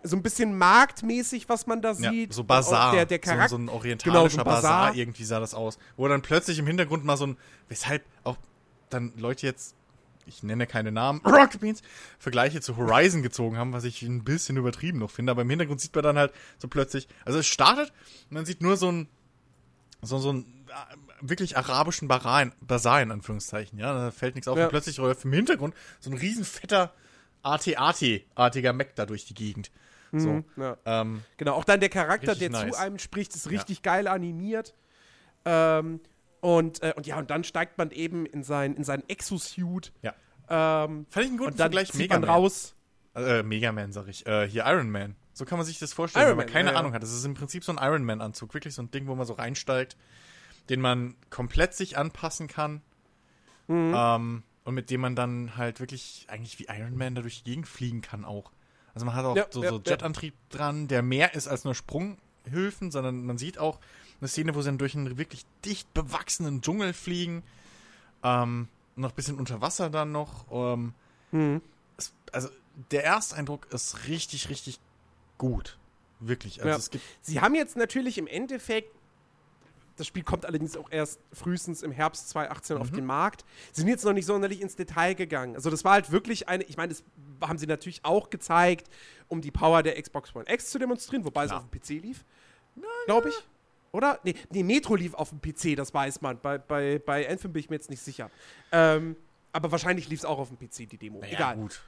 so 0.06 0.18
ein 0.18 0.22
bisschen 0.22 0.57
marktmäßig, 0.57 1.48
was 1.48 1.65
man 1.65 1.81
da 1.81 1.94
Ja, 1.94 2.11
sieht. 2.11 2.34
so 2.34 2.41
Und 2.41 2.48
Bazar. 2.48 2.90
auch 2.90 2.94
Der, 2.94 3.06
der 3.06 3.19
so, 3.23 3.30
Charakter. 3.30 3.49
so 3.49 3.56
ein 3.56 3.61
Genau, 3.68 3.73
orientalischer 3.77 4.30
so 4.30 4.38
ein 4.40 4.44
Bazar. 4.44 4.61
Bazar. 4.88 4.95
irgendwie 4.95 5.23
sah 5.23 5.40
das 5.40 5.53
aus. 5.53 5.77
Wo 5.95 6.07
dann 6.10 6.22
plötzlich 6.22 6.60
im 6.60 6.68
Hintergrund 6.68 7.06
mal 7.06 7.15
so 7.15 7.27
ein, 7.27 7.38
weshalb 7.69 8.03
auch 8.26 8.35
dann 8.90 9.14
Leute 9.18 9.45
jetzt, 9.48 9.76
ich 10.26 10.44
nenne 10.44 10.68
keine 10.68 10.91
Namen, 10.91 11.22
Rocket 11.26 11.61
Beans, 11.61 11.81
Vergleiche 12.19 12.60
zu 12.60 12.76
Horizon 12.76 13.23
gezogen 13.23 13.57
haben, 13.57 13.72
was 13.72 13.85
ich 13.85 14.02
ein 14.02 14.26
bisschen 14.26 14.57
übertrieben 14.57 14.99
noch 14.99 15.10
finde. 15.10 15.31
Aber 15.31 15.44
im 15.44 15.49
Hintergrund 15.49 15.80
sieht 15.80 15.95
man 15.95 16.03
dann 16.03 16.18
halt 16.18 16.34
so 16.60 16.68
plötzlich, 16.68 17.07
also 17.23 17.40
es 17.40 17.48
startet 17.48 17.94
und 18.30 18.34
man 18.34 18.45
sieht 18.45 18.61
nur 18.61 18.76
so 18.76 18.91
ein, 18.91 19.07
so, 20.02 20.18
so 20.18 20.34
ein 20.34 20.62
wirklich 21.21 21.57
arabischen 21.57 22.07
Bazar 22.07 22.41
in, 22.41 22.51
Bazar 22.61 23.01
in 23.01 23.11
Anführungszeichen, 23.11 23.77
ja, 23.79 23.93
da 23.93 24.11
fällt 24.11 24.35
nichts 24.35 24.47
auf 24.47 24.57
Ja. 24.57 24.65
und 24.65 24.69
plötzlich 24.69 24.97
läuft 24.97 25.25
im 25.25 25.33
Hintergrund 25.33 25.73
so 25.99 26.09
ein 26.09 26.17
riesen 26.17 26.45
fetter 26.45 26.93
AT-AT-artiger 27.43 28.73
Mac 28.73 28.95
da 28.95 29.05
durch 29.05 29.25
die 29.25 29.33
Gegend. 29.33 29.71
So. 30.11 30.29
Mhm, 30.29 30.45
ja. 30.57 30.77
Ähm, 30.85 31.23
Genau, 31.37 31.53
auch 31.53 31.63
dann 31.63 31.79
der 31.79 31.89
Charakter, 31.89 32.35
der 32.35 32.49
nice. 32.51 32.71
zu 32.73 32.79
einem 32.79 32.99
spricht, 32.99 33.35
ist 33.35 33.49
richtig 33.49 33.81
geil 33.81 34.07
animiert. 34.07 34.75
Ähm, 35.45 35.99
und, 36.39 36.83
äh, 36.83 36.93
und 36.95 37.07
ja, 37.07 37.17
und 37.17 37.29
dann 37.31 37.43
steigt 37.43 37.77
man 37.77 37.89
eben 37.91 38.25
in, 38.25 38.43
sein, 38.43 38.75
in 38.75 38.83
seinen 38.83 39.07
Exosuit. 39.09 39.91
Ja. 40.01 40.13
Ähm, 40.49 41.05
Fand 41.09 41.25
ich 41.25 41.29
einen 41.29 41.37
guten 41.37 41.51
und 41.51 41.59
dann 41.59 41.71
Vergleich. 41.71 41.93
Mega 41.95 42.19
man 42.19 42.29
raus. 42.29 42.75
Äh, 43.15 43.43
Mega 43.43 43.71
Man, 43.71 43.91
sag 43.91 44.07
ich. 44.07 44.25
Äh, 44.25 44.47
hier 44.47 44.65
Iron 44.65 44.89
Man. 44.89 45.15
So 45.33 45.45
kann 45.45 45.57
man 45.57 45.65
sich 45.65 45.79
das 45.79 45.93
vorstellen, 45.93 46.23
Iron 46.27 46.31
wenn 46.31 46.37
man 46.37 46.45
Man, 46.47 46.53
keine 46.53 46.69
ja, 46.69 46.73
ja. 46.73 46.79
Ahnung 46.79 46.93
hat. 46.93 47.01
Das 47.01 47.11
ist 47.11 47.25
im 47.25 47.33
Prinzip 47.33 47.63
so 47.63 47.71
ein 47.75 47.77
Iron 47.81 48.03
Man-Anzug. 48.03 48.53
Wirklich 48.53 48.73
so 48.75 48.81
ein 48.81 48.91
Ding, 48.91 49.07
wo 49.07 49.15
man 49.15 49.25
so 49.25 49.33
reinsteigt, 49.33 49.95
den 50.69 50.81
man 50.81 51.15
komplett 51.30 51.73
sich 51.73 51.98
anpassen 51.98 52.48
kann. 52.48 52.81
Mhm. 53.68 53.94
Ähm, 53.95 54.44
und 54.65 54.73
mit 54.76 54.90
dem 54.90 55.02
man 55.02 55.15
dann 55.15 55.57
halt 55.57 55.80
wirklich 55.80 56.26
eigentlich 56.30 56.57
wie 56.60 56.65
Iron 56.69 56.98
Man 56.98 57.15
da 57.15 57.22
durch 57.22 57.44
die 57.44 57.49
Gegend 57.52 57.68
fliegen 57.68 58.02
kann 58.02 58.23
auch. 58.23 58.52
Also 58.94 59.06
man 59.06 59.15
hat 59.15 59.26
auch 59.26 59.35
Ja, 59.35 59.48
so, 59.49 59.61
ja, 59.64 59.69
so 59.69 59.77
ja. 59.77 59.91
Jetantrieb 59.91 60.34
dran, 60.49 60.88
der 60.88 61.02
mehr 61.02 61.34
ist 61.34 61.48
als 61.48 61.64
nur 61.65 61.76
Sprunghilfen, 61.76 62.91
sondern 62.91 63.26
man 63.26 63.38
sieht 63.38 63.57
auch 63.57 63.80
eine 64.22 64.27
Szene, 64.30 64.56
wo 64.56 64.61
sie 64.61 64.68
dann 64.69 64.77
durch 64.77 64.95
einen 64.95 65.18
wirklich 65.18 65.45
dicht 65.65 65.94
bewachsenen 65.94 66.61
Dschungel 66.61 66.94
fliegen. 66.94 67.44
Ähm, 68.23 68.69
noch 68.95 69.10
ein 69.10 69.15
bisschen 69.15 69.38
unter 69.38 69.60
Wasser 69.61 69.90
dann 69.90 70.11
noch. 70.11 70.45
Ähm, 70.52 70.94
Mhm. 71.31 71.61
es, 71.98 72.14
also 72.31 72.48
der 72.91 73.03
Ersteindruck 73.06 73.68
ist 73.73 74.07
richtig, 74.07 74.49
richtig 74.49 74.80
gut. 75.38 75.77
Wirklich. 76.19 76.60
Also 76.61 76.69
Ja. 76.69 76.76
es 76.77 76.90
gibt. 76.90 77.03
Sie 77.22 77.41
haben 77.41 77.56
jetzt 77.56 77.76
natürlich 77.76 78.18
im 78.18 78.27
Endeffekt, 78.27 78.95
das 79.95 80.07
Spiel 80.07 80.23
kommt 80.23 80.45
allerdings 80.45 80.75
auch 80.75 80.89
erst 80.91 81.19
frühestens 81.31 81.83
im 81.83 81.91
Herbst 81.91 82.29
2018 82.29 82.77
auf 82.77 82.91
Mhm. 82.91 82.95
den 82.95 83.05
Markt, 83.05 83.45
sind 83.71 83.87
jetzt 83.87 84.03
noch 84.05 84.13
nicht 84.13 84.25
sonderlich 84.25 84.61
ins 84.61 84.75
Detail 84.75 85.13
gegangen. 85.13 85.55
Also 85.55 85.69
das 85.69 85.83
war 85.83 85.93
halt 85.93 86.11
wirklich 86.11 86.49
eine, 86.49 86.63
ich 86.63 86.77
meine, 86.77 86.89
das 86.93 87.03
haben 87.41 87.57
sie 87.59 87.67
natürlich 87.67 88.03
auch 88.03 88.29
gezeigt, 88.29 88.87
um 89.27 89.41
die 89.41 89.51
Power 89.51 89.83
der 89.83 90.01
Xbox 90.01 90.35
One 90.35 90.45
X 90.51 90.69
zu 90.71 90.79
demonstrieren, 90.79 91.25
wobei 91.25 91.45
Klar. 91.45 91.59
es 91.59 91.63
auf 91.63 91.69
dem 91.69 91.79
PC 91.79 92.03
lief, 92.03 92.25
glaube 93.05 93.29
ich. 93.29 93.35
Oder? 93.91 94.19
Nee, 94.23 94.33
nee, 94.49 94.63
Metro 94.63 94.95
lief 94.95 95.13
auf 95.13 95.29
dem 95.29 95.39
PC, 95.39 95.75
das 95.75 95.93
weiß 95.93 96.21
man. 96.21 96.39
Bei, 96.41 96.57
bei, 96.57 96.97
bei 96.97 97.29
Anthem 97.29 97.53
bin 97.53 97.59
ich 97.59 97.69
mir 97.69 97.75
jetzt 97.75 97.91
nicht 97.91 98.01
sicher. 98.01 98.31
Ähm, 98.71 99.15
aber 99.51 99.71
wahrscheinlich 99.71 100.09
lief 100.09 100.19
es 100.21 100.25
auch 100.25 100.39
auf 100.39 100.49
dem 100.49 100.57
PC, 100.57 100.89
die 100.89 100.97
Demo. 100.97 101.19
Naja, 101.19 101.33
Egal. 101.35 101.55
gut. 101.57 101.83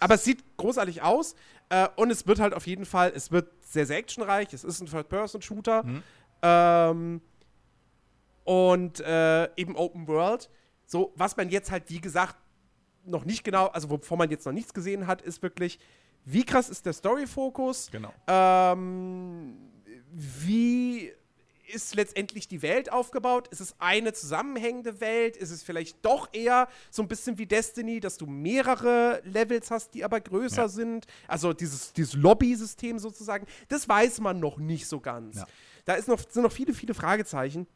Aber 0.00 0.14
es 0.14 0.24
sieht 0.24 0.42
großartig 0.56 1.02
aus 1.02 1.34
äh, 1.68 1.88
und 1.96 2.10
es 2.10 2.26
wird 2.26 2.38
halt 2.40 2.54
auf 2.54 2.66
jeden 2.66 2.86
Fall, 2.86 3.12
es 3.14 3.30
wird 3.32 3.50
sehr, 3.62 3.84
sehr 3.86 3.98
actionreich. 3.98 4.52
Es 4.54 4.64
ist 4.64 4.80
ein 4.80 4.86
Third-Person-Shooter. 4.86 5.82
Mhm. 5.84 6.02
Ähm, 6.42 7.20
und 8.44 9.00
äh, 9.00 9.48
eben 9.56 9.76
Open 9.76 10.06
World. 10.06 10.48
So, 10.86 11.12
was 11.16 11.36
man 11.36 11.50
jetzt 11.50 11.70
halt, 11.70 11.84
wie 11.90 12.00
gesagt, 12.00 12.36
noch 13.04 13.24
nicht 13.24 13.44
genau, 13.44 13.66
also 13.66 13.90
wovon 13.90 14.18
man 14.18 14.30
jetzt 14.30 14.46
noch 14.46 14.52
nichts 14.52 14.72
gesehen 14.74 15.06
hat, 15.06 15.22
ist 15.22 15.42
wirklich, 15.42 15.78
wie 16.24 16.44
krass 16.44 16.68
ist 16.68 16.86
der 16.86 16.92
Story-Fokus? 16.92 17.90
Genau. 17.90 18.12
Ähm, 18.26 19.56
wie 20.12 21.12
ist 21.72 21.96
letztendlich 21.96 22.46
die 22.46 22.62
Welt 22.62 22.92
aufgebaut? 22.92 23.48
Ist 23.48 23.60
es 23.60 23.74
eine 23.80 24.12
zusammenhängende 24.12 25.00
Welt? 25.00 25.36
Ist 25.36 25.50
es 25.50 25.64
vielleicht 25.64 26.04
doch 26.04 26.28
eher 26.32 26.68
so 26.90 27.02
ein 27.02 27.08
bisschen 27.08 27.38
wie 27.38 27.46
Destiny, 27.46 27.98
dass 27.98 28.16
du 28.16 28.26
mehrere 28.26 29.20
Levels 29.24 29.72
hast, 29.72 29.94
die 29.94 30.04
aber 30.04 30.20
größer 30.20 30.62
Ja. 30.62 30.68
sind? 30.68 31.06
Also 31.26 31.52
dieses, 31.52 31.92
dieses 31.92 32.14
Lobby-System 32.14 33.00
sozusagen. 33.00 33.46
Das 33.68 33.88
weiß 33.88 34.20
man 34.20 34.38
noch 34.38 34.58
nicht 34.58 34.86
so 34.86 35.00
ganz. 35.00 35.36
Ja. 35.36 35.46
Da 35.86 35.94
ist 35.94 36.08
noch, 36.08 36.18
sind 36.18 36.42
noch 36.42 36.52
viele, 36.52 36.74
viele 36.74 36.92
Fragezeichen. 36.94 37.66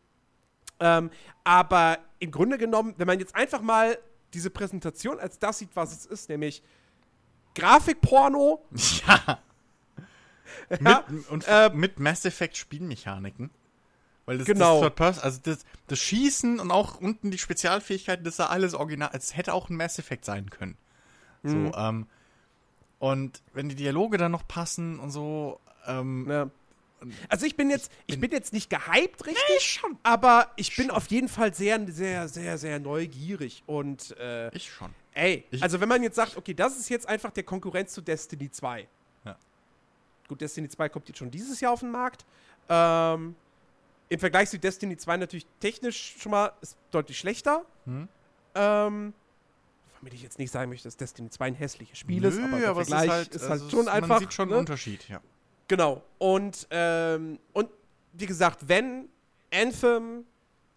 Ähm, 0.81 1.11
aber 1.45 1.99
im 2.19 2.31
Grunde 2.31 2.59
genommen, 2.59 2.95
wenn 2.99 3.07
man 3.07 3.19
jetzt 3.19 3.35
einfach 3.35 3.63
mal 3.63 3.99
diese 4.35 4.51
Präsentation 4.51 5.19
als 5.19 5.39
das 5.39 5.59
sieht, 5.59 5.71
was 5.75 5.93
es 5.93 6.07
ist, 6.07 6.29
nämlich 6.29 6.63
Grafikporno, 7.55 8.63
Ja. 9.07 9.39
Ja, 10.81 11.05
mit, 11.09 11.29
und 11.29 11.45
äh, 11.49 11.71
mit 11.73 11.99
Mass 12.01 12.25
Effect 12.25 12.57
Spielmechaniken. 12.57 13.51
Weil 14.27 14.39
das, 14.39 14.47
Genau. 14.47 14.75
das 14.75 14.81
Third 14.83 14.95
Person, 14.97 15.25
also 15.25 15.41
das, 15.43 15.65
das 15.87 15.99
Schießen 15.99 16.61
und 16.61 16.71
auch 16.71 17.01
unten 17.01 17.31
die 17.31 17.39
Spezialfähigkeiten, 17.39 18.25
das 18.25 18.37
sah 18.37 18.47
alles 18.47 18.75
original, 18.75 19.11
es 19.13 19.37
hätte 19.37 19.53
auch 19.55 19.69
ein 19.69 19.77
Mass 19.77 19.99
Effect 19.99 20.25
sein 20.25 20.51
können. 20.51 20.77
Mhm. 21.43 21.73
So, 21.73 21.79
ähm, 21.79 22.07
und 22.99 23.43
wenn 23.55 23.69
die 23.69 23.75
Dialoge 23.77 24.19
dann 24.19 24.33
noch 24.33 24.47
passen 24.47 24.99
und 25.01 25.11
so, 25.11 25.61
ähm, 25.87 26.27
Ja. 26.29 26.51
Also 27.29 27.47
ich 27.47 27.57
bin 27.57 27.71
jetzt, 27.71 27.91
ich 28.07 28.21
bin 28.21 28.31
jetzt 28.31 28.53
nicht 28.53 28.69
gehypt 28.71 29.27
richtig, 29.27 29.61
schon. 29.63 29.99
aber 30.03 30.51
ich 30.57 30.75
bin 30.77 30.91
auf 30.91 31.07
jeden 31.09 31.29
Fall 31.29 31.55
sehr, 31.55 31.85
sehr, 31.91 32.29
sehr, 32.29 32.59
sehr 32.59 32.79
neugierig. 32.79 33.63
Und 33.67 34.17
äh, 34.19 34.55
Ich 34.55 34.71
schon. 34.71 34.95
ey, 35.15 35.45
Ich- 35.51 35.63
also 35.63 35.81
wenn 35.81 35.89
man 35.89 36.03
jetzt 36.03 36.17
sagt, 36.17 36.37
okay, 36.37 36.55
das 36.55 36.77
ist 36.79 36.89
jetzt 36.91 37.09
einfach 37.09 37.31
der 37.31 37.45
Konkurrenz 37.45 37.93
zu 37.93 38.01
Destiny 38.03 38.51
2. 38.51 38.87
Ja. 39.25 39.37
Gut, 40.29 40.41
Destiny 40.41 40.69
2 40.69 40.89
kommt 40.89 41.09
jetzt 41.09 41.19
schon 41.19 41.31
dieses 41.31 41.61
Jahr 41.61 41.73
auf 41.73 41.81
den 41.81 41.91
Markt. 41.91 42.25
Ähm, 42.69 43.35
Im 44.09 44.19
Vergleich 44.19 44.51
zu 44.51 44.59
Destiny 44.59 44.97
2 44.97 45.17
natürlich 45.17 45.47
technisch 45.61 46.17
schon 46.21 46.33
mal 46.33 46.53
ist 46.61 46.77
deutlich 46.91 47.19
schlechter. 47.19 47.65
Hm? 47.87 48.09
Ähm, 48.55 49.15
womit 50.01 50.15
ich 50.15 50.23
jetzt 50.23 50.39
nicht 50.39 50.51
sagen 50.51 50.71
möchte, 50.71 50.89
dass 50.89 50.97
Destiny 50.97 51.31
2 51.31 51.47
ein 51.47 51.55
hässliches 51.55 51.99
Spiel 51.99 52.25
ist, 52.25 52.39
aber 52.39 52.57
aber 52.69 52.81
es 52.83 52.89
Vergleich 52.89 53.29
ist 53.31 53.43
halt, 53.43 53.51
also 53.51 53.71
schon 53.71 53.81
es- 53.83 53.87
einfach. 53.89 54.09
Man 54.09 54.19
sieht 54.21 54.33
schon 54.35 54.49
ne? 54.49 54.55
einen 54.55 54.61
Unterschied, 54.61 55.09
ja. 55.09 55.21
Genau. 55.71 56.03
Und, 56.19 56.67
ähm, 56.73 57.39
und 57.53 57.71
wie 58.13 58.27
gesagt, 58.27 58.69
wenn 58.69 59.09
Anthem 59.55 60.25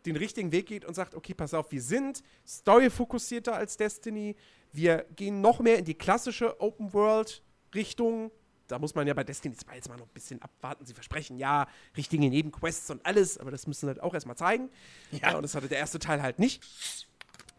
den 0.05 0.15
richtigen 0.15 0.51
Weg 0.51 0.67
geht 0.67 0.85
und 0.85 0.93
sagt, 0.93 1.15
okay, 1.15 1.33
pass 1.33 1.55
auf, 1.55 1.71
wir 1.71 1.81
sind 1.81 2.23
storyfokussierter 2.45 3.55
als 3.55 3.75
Destiny, 3.75 4.35
wir 4.71 5.07
gehen 5.15 5.41
noch 5.41 5.59
mehr 5.61 5.79
in 5.79 5.85
die 5.85 5.95
klassische 5.95 6.61
Open-World-Richtung. 6.61 8.29
Da 8.67 8.77
muss 8.77 8.93
man 8.93 9.07
ja 9.07 9.15
bei 9.15 9.23
Destiny 9.23 9.55
2 9.55 9.73
jetzt 9.73 9.89
mal 9.89 9.97
noch 9.97 10.05
ein 10.05 10.13
bisschen 10.13 10.39
abwarten. 10.43 10.85
Sie 10.85 10.93
versprechen 10.93 11.39
ja 11.39 11.65
richtige 11.97 12.29
Nebenquests 12.29 12.91
und 12.91 13.03
alles, 13.03 13.39
aber 13.39 13.49
das 13.49 13.65
müssen 13.65 13.87
sie 13.87 13.87
halt 13.87 14.03
auch 14.03 14.13
erstmal 14.13 14.37
zeigen. 14.37 14.69
Ja. 15.09 15.35
und 15.35 15.41
das 15.41 15.55
hatte 15.55 15.69
der 15.69 15.79
erste 15.79 15.97
Teil 15.97 16.21
halt 16.21 16.37
nicht. 16.37 16.63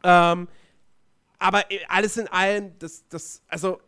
Ähm, 0.05 0.47
aber 1.40 1.69
äh, 1.73 1.85
alles 1.89 2.16
in 2.16 2.28
allem, 2.28 2.78
das, 2.78 3.02
das, 3.09 3.43
also 3.48 3.81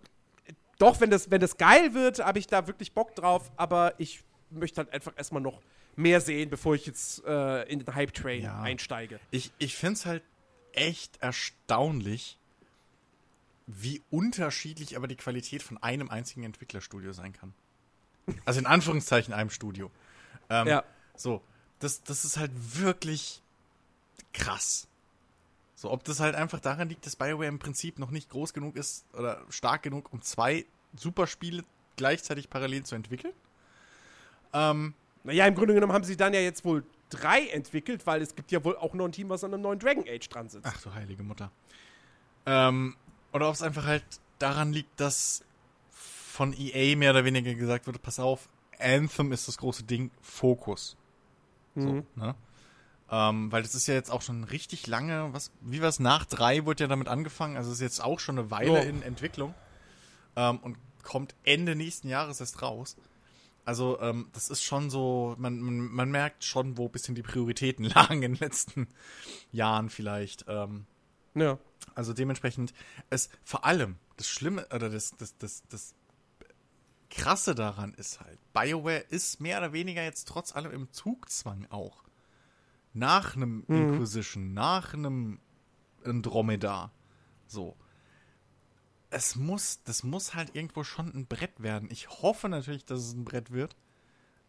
doch, 0.79 1.01
wenn 1.01 1.11
das, 1.11 1.31
wenn 1.31 1.41
das 1.41 1.57
geil 1.57 1.95
wird, 1.95 2.19
habe 2.25 2.39
ich 2.39 2.47
da 2.47 2.67
wirklich 2.67 2.93
Bock 2.93 3.15
drauf, 3.15 3.51
aber 3.57 3.95
ich 3.99 4.23
möchte 4.51 4.79
halt 4.79 4.93
einfach 4.93 5.13
erstmal 5.17 5.43
noch 5.43 5.61
mehr 5.97 6.21
sehen, 6.21 6.51
bevor 6.51 6.75
ich 6.75 6.87
jetzt 6.87 7.25
äh, 7.25 7.63
in 7.65 7.79
den 7.81 7.95
Hype-Train 7.95 8.43
Ja. 8.43 8.61
einsteige. 8.61 9.19
Ich, 9.31 9.53
ich 9.59 9.77
finde 9.77 9.95
es 9.95 10.07
halt 10.07 10.23
echt 10.73 11.17
erstaunlich, 11.23 12.39
wie 13.67 14.03
unterschiedlich 14.11 14.97
aber 14.97 15.09
die 15.09 15.17
Qualität 15.17 15.63
von 15.63 15.83
einem 15.83 16.11
einzigen 16.11 16.45
Entwicklerstudio 16.45 17.13
sein 17.13 17.33
kann. 17.33 17.55
Also 18.45 18.61
in 18.61 18.67
Anführungszeichen 18.67 19.33
einem 19.33 19.51
Studio. 19.51 19.91
Ähm, 20.51 20.67
Ja. 20.69 20.85
So, 21.17 21.43
das, 21.79 22.03
das 22.03 22.25
ist 22.25 22.37
halt 22.37 22.51
wirklich 22.55 23.43
krass. 24.35 24.87
So, 25.79 25.91
ob 25.93 26.05
das 26.05 26.21
halt 26.21 26.35
einfach 26.35 26.59
daran 26.59 26.89
liegt, 26.89 27.05
dass 27.05 27.17
BioWare 27.17 27.47
im 27.47 27.59
Prinzip 27.59 27.99
noch 27.99 28.11
nicht 28.11 28.31
groß 28.31 28.55
genug 28.55 28.77
ist 28.77 29.05
oder 29.15 29.43
stark 29.51 29.83
genug, 29.83 30.13
um 30.13 30.23
zwei 30.23 30.65
Superspiele 30.97 31.65
gleichzeitig 31.97 32.49
parallel 32.49 32.85
zu 32.85 32.95
entwickeln. 32.95 33.35
Ähm, 34.55 34.95
Naja, 35.25 35.47
im 35.47 35.55
Grunde 35.55 35.75
genommen 35.75 35.93
haben 35.93 36.05
sie 36.05 36.17
dann 36.17 36.33
ja 36.33 36.41
jetzt 36.41 36.65
wohl 36.65 36.83
drei 37.11 37.47
entwickelt, 37.49 38.07
weil 38.07 38.23
es 38.23 38.35
gibt 38.35 38.53
ja 38.53 38.65
wohl 38.65 38.77
auch 38.77 38.95
noch 38.95 39.05
ein 39.05 39.13
Team, 39.13 39.29
was 39.29 39.45
an 39.45 39.53
einem 39.53 39.63
neuen 39.63 39.79
Dragon 39.79 40.05
Age 40.09 40.29
dran 40.29 40.49
sitzt. 40.49 40.67
Ach 40.67 40.81
du 40.81 40.95
heilige 40.95 41.23
Mutter. 41.23 41.51
Ähm, 42.47 42.97
oder 43.33 43.49
ob 43.49 43.55
es 43.55 43.63
einfach 43.63 43.85
halt 43.85 44.05
daran 44.39 44.73
liegt, 44.73 44.99
dass 44.99 45.45
von 45.91 46.55
EA 46.57 46.97
mehr 46.97 47.11
oder 47.11 47.25
weniger 47.25 47.55
gesagt 47.55 47.87
wird, 47.87 48.01
pass 48.03 48.19
auf, 48.19 48.49
Anthem 48.79 49.33
ist 49.33 49.47
das 49.49 49.59
große 49.59 49.85
Ding, 49.85 50.11
Fokus. 50.23 50.97
Mhm. 51.75 51.83
So, 51.83 52.21
ne? 52.25 52.35
Ähm, 53.11 53.53
weil 53.53 53.63
das 53.63 53.75
ist 53.77 53.87
ja 53.87 53.95
jetzt 53.95 54.11
auch 54.11 54.23
schon 54.23 54.43
richtig 54.45 54.87
lange, 54.89 55.33
was, 55.33 55.53
wie 55.61 55.81
war 55.81 55.89
es, 55.89 56.01
nach 56.01 56.25
drei 56.25 56.65
wurde 56.67 56.85
ja 56.85 56.89
damit 56.89 57.07
angefangen, 57.07 57.57
also 57.57 57.71
ist 57.71 57.81
jetzt 57.81 58.03
auch 58.03 58.19
schon 58.19 58.39
eine 58.39 58.51
Weile 58.51 58.83
Ja. 58.83 58.83
in 58.83 59.03
Entwicklung 59.03 59.55
ähm, 60.35 60.59
und 60.59 60.77
kommt 61.05 61.37
Ende 61.45 61.77
nächsten 61.77 62.09
Jahres 62.09 62.41
erst 62.41 62.63
raus. 62.63 62.97
Also, 63.65 64.01
ähm, 64.01 64.29
das 64.33 64.51
ist 64.51 64.63
schon 64.63 64.91
so, 64.91 65.35
man, 65.39 65.61
man, 65.61 65.79
man 65.79 66.11
merkt 66.11 66.45
schon, 66.45 66.77
wo 66.77 66.87
ein 66.87 66.91
bisschen 66.93 67.15
die 67.15 67.23
Prioritäten 67.23 67.85
lagen 67.95 68.23
in 68.23 68.35
den 68.35 68.41
letzten 68.41 68.89
Jahren 69.53 69.89
vielleicht. 69.89 70.45
Ähm, 70.49 70.87
Ja. 71.35 71.59
also 71.95 72.13
dementsprechend, 72.13 72.75
es 73.11 73.29
vor 73.45 73.65
allem 73.65 73.97
das 74.17 74.29
Schlimme, 74.29 74.67
oder 74.75 74.91
das, 74.91 75.17
das, 75.17 75.37
das, 75.39 75.63
das 75.69 75.95
Krasse 77.11 77.55
daran 77.55 77.95
ist 77.95 78.21
halt, 78.21 78.39
BioWare 78.53 79.05
ist 79.11 79.41
mehr 79.41 79.59
oder 79.59 79.73
weniger 79.73 80.03
jetzt 80.03 80.27
trotz 80.27 80.55
allem 80.57 80.73
im 80.73 80.93
Zugzwang 80.93 81.67
auch. 81.71 82.03
Nach 82.97 83.37
einem 83.37 83.65
Mhm. 83.69 83.77
Inquisition, 83.91 84.55
nach 84.55 84.95
einem 84.95 85.39
Andromeda. 86.05 86.91
So. 87.47 87.77
Es 89.11 89.37
muss, 89.37 89.83
das 89.85 90.03
muss 90.03 90.35
halt 90.35 90.55
irgendwo 90.57 90.83
schon 90.83 91.15
ein 91.15 91.27
Brett 91.27 91.63
werden. 91.63 91.89
Ich 91.91 92.09
hoffe 92.09 92.49
natürlich, 92.49 92.85
dass 92.87 93.01
es 93.01 93.13
ein 93.13 93.25
Brett 93.25 93.51
wird. 93.51 93.77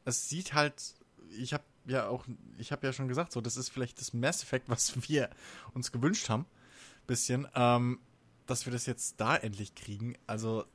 Es 0.06 0.30
sieht 0.30 0.53
halt, 0.53 0.95
ich 1.38 1.53
habe 1.53 1.65
ja 1.86 2.07
auch, 2.07 2.26
ich 2.57 2.72
habe 2.72 2.88
ja 2.88 2.94
schon 2.94 3.07
gesagt, 3.10 3.34
so, 3.34 3.41
das 3.41 3.57
ist 3.57 3.69
vielleicht 3.69 3.99
das 3.99 4.14
Mass 4.14 4.44
Effect, 4.44 4.69
was 4.69 4.95
wir 5.10 5.30
uns 5.74 5.91
gewünscht 5.91 6.30
haben. 6.30 6.45
Bisschen, 7.06 7.48
ähm, 7.53 7.99
dass 8.45 8.65
wir 8.65 8.72
das 8.74 8.86
jetzt 8.86 9.19
da 9.19 9.36
endlich 9.36 9.76
kriegen. 9.76 10.15
Also, 10.26 10.65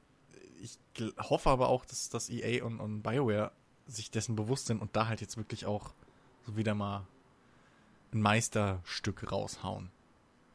ich 0.61 0.79
hoffe 1.19 1.49
aber 1.49 1.69
auch, 1.69 1.85
dass, 1.87 2.11
dass 2.11 2.29
EA 2.29 2.65
und, 2.65 2.81
und 2.81 3.03
BioWare 3.03 3.53
sich 3.87 4.11
dessen 4.11 4.37
bewusst 4.37 4.67
sind 4.67 4.81
und 4.81 4.95
da 4.95 5.09
halt 5.09 5.21
jetzt 5.23 5.37
wirklich 5.39 5.65
auch 5.67 5.95
so 6.47 6.57
wieder 6.57 6.75
mal 6.75 7.07
ein 8.13 8.21
Meisterstück 8.21 9.31
raushauen. 9.31 9.91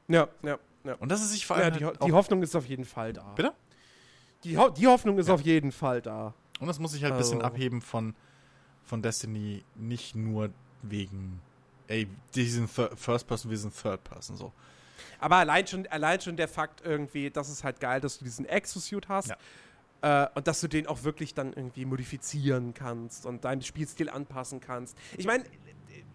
Ja, 0.07 0.27
ja, 0.43 0.57
ja. 0.83 0.93
Und 0.95 1.09
dass 1.11 1.21
es 1.21 1.31
sich 1.31 1.45
vor 1.45 1.57
ja 1.57 1.63
allem 1.65 1.77
die, 1.77 1.85
Ho- 1.85 1.89
halt 1.89 2.03
die 2.05 2.13
Hoffnung 2.13 2.41
ist 2.43 2.55
auf 2.55 2.65
jeden 2.65 2.85
Fall 2.85 3.13
da. 3.13 3.33
Bitte? 3.35 3.53
Die, 4.43 4.57
Ho 4.57 4.69
die 4.69 4.87
Hoffnung 4.87 5.17
ist 5.17 5.29
auf 5.29 5.41
jeden 5.41 5.71
Fall 5.71 6.01
da. 6.01 6.33
Und 6.59 6.67
das 6.67 6.79
muss 6.79 6.91
sich 6.91 7.03
halt 7.03 7.13
ein 7.13 7.17
bisschen 7.19 7.39
Also- 7.41 7.47
abheben 7.47 7.81
von, 7.81 8.15
von 8.83 9.01
Destiny, 9.01 9.63
nicht 9.75 10.15
nur 10.15 10.49
wegen, 10.83 11.41
ey, 11.87 12.07
die 12.35 12.45
sind 12.45 12.69
First 12.69 13.27
Person, 13.27 13.51
wir 13.51 13.57
sind 13.57 13.75
Third 13.75 14.03
Person, 14.03 14.37
so. 14.37 14.53
Aber 15.19 15.37
allein 15.37 15.65
schon, 15.67 15.87
allein 15.87 16.21
schon 16.21 16.37
der 16.37 16.47
Fakt 16.47 16.81
irgendwie, 16.85 17.29
das 17.31 17.49
ist 17.49 17.63
halt 17.63 17.79
geil, 17.79 17.99
dass 18.01 18.19
du 18.19 18.25
diesen 18.25 18.45
Exosuit 18.45 19.09
hast. 19.09 19.29
Ja. 19.29 19.37
Äh, 20.25 20.29
und 20.35 20.47
dass 20.47 20.61
du 20.61 20.67
den 20.67 20.85
auch 20.85 21.03
wirklich 21.03 21.33
dann 21.33 21.53
irgendwie 21.53 21.85
modifizieren 21.85 22.75
kannst 22.75 23.25
und 23.25 23.43
deinen 23.45 23.63
Spielstil 23.63 24.09
anpassen 24.11 24.59
kannst. 24.59 24.95
Ich 25.17 25.25
meine, 25.25 25.43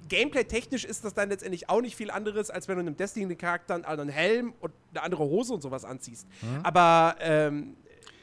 Gameplay-technisch 0.09 0.85
ist 0.85 1.05
das 1.05 1.15
dann 1.15 1.29
letztendlich 1.29 1.69
auch 1.69 1.81
nicht 1.81 1.97
viel 1.97 2.11
anderes, 2.11 2.51
als 2.51 2.69
wenn 2.69 2.77
du 2.77 2.81
einem 2.81 2.97
Destiny-Charakter 2.97 3.75
einen 3.75 3.85
anderen 3.85 4.09
Helm 4.11 4.55
und 4.61 4.73
eine 4.91 5.03
andere 5.03 5.25
Hose 5.25 5.55
und 5.55 5.63
sowas 5.63 5.85
anziehst. 5.85 6.27
Aber 6.63 7.17
ähm, 7.21 7.77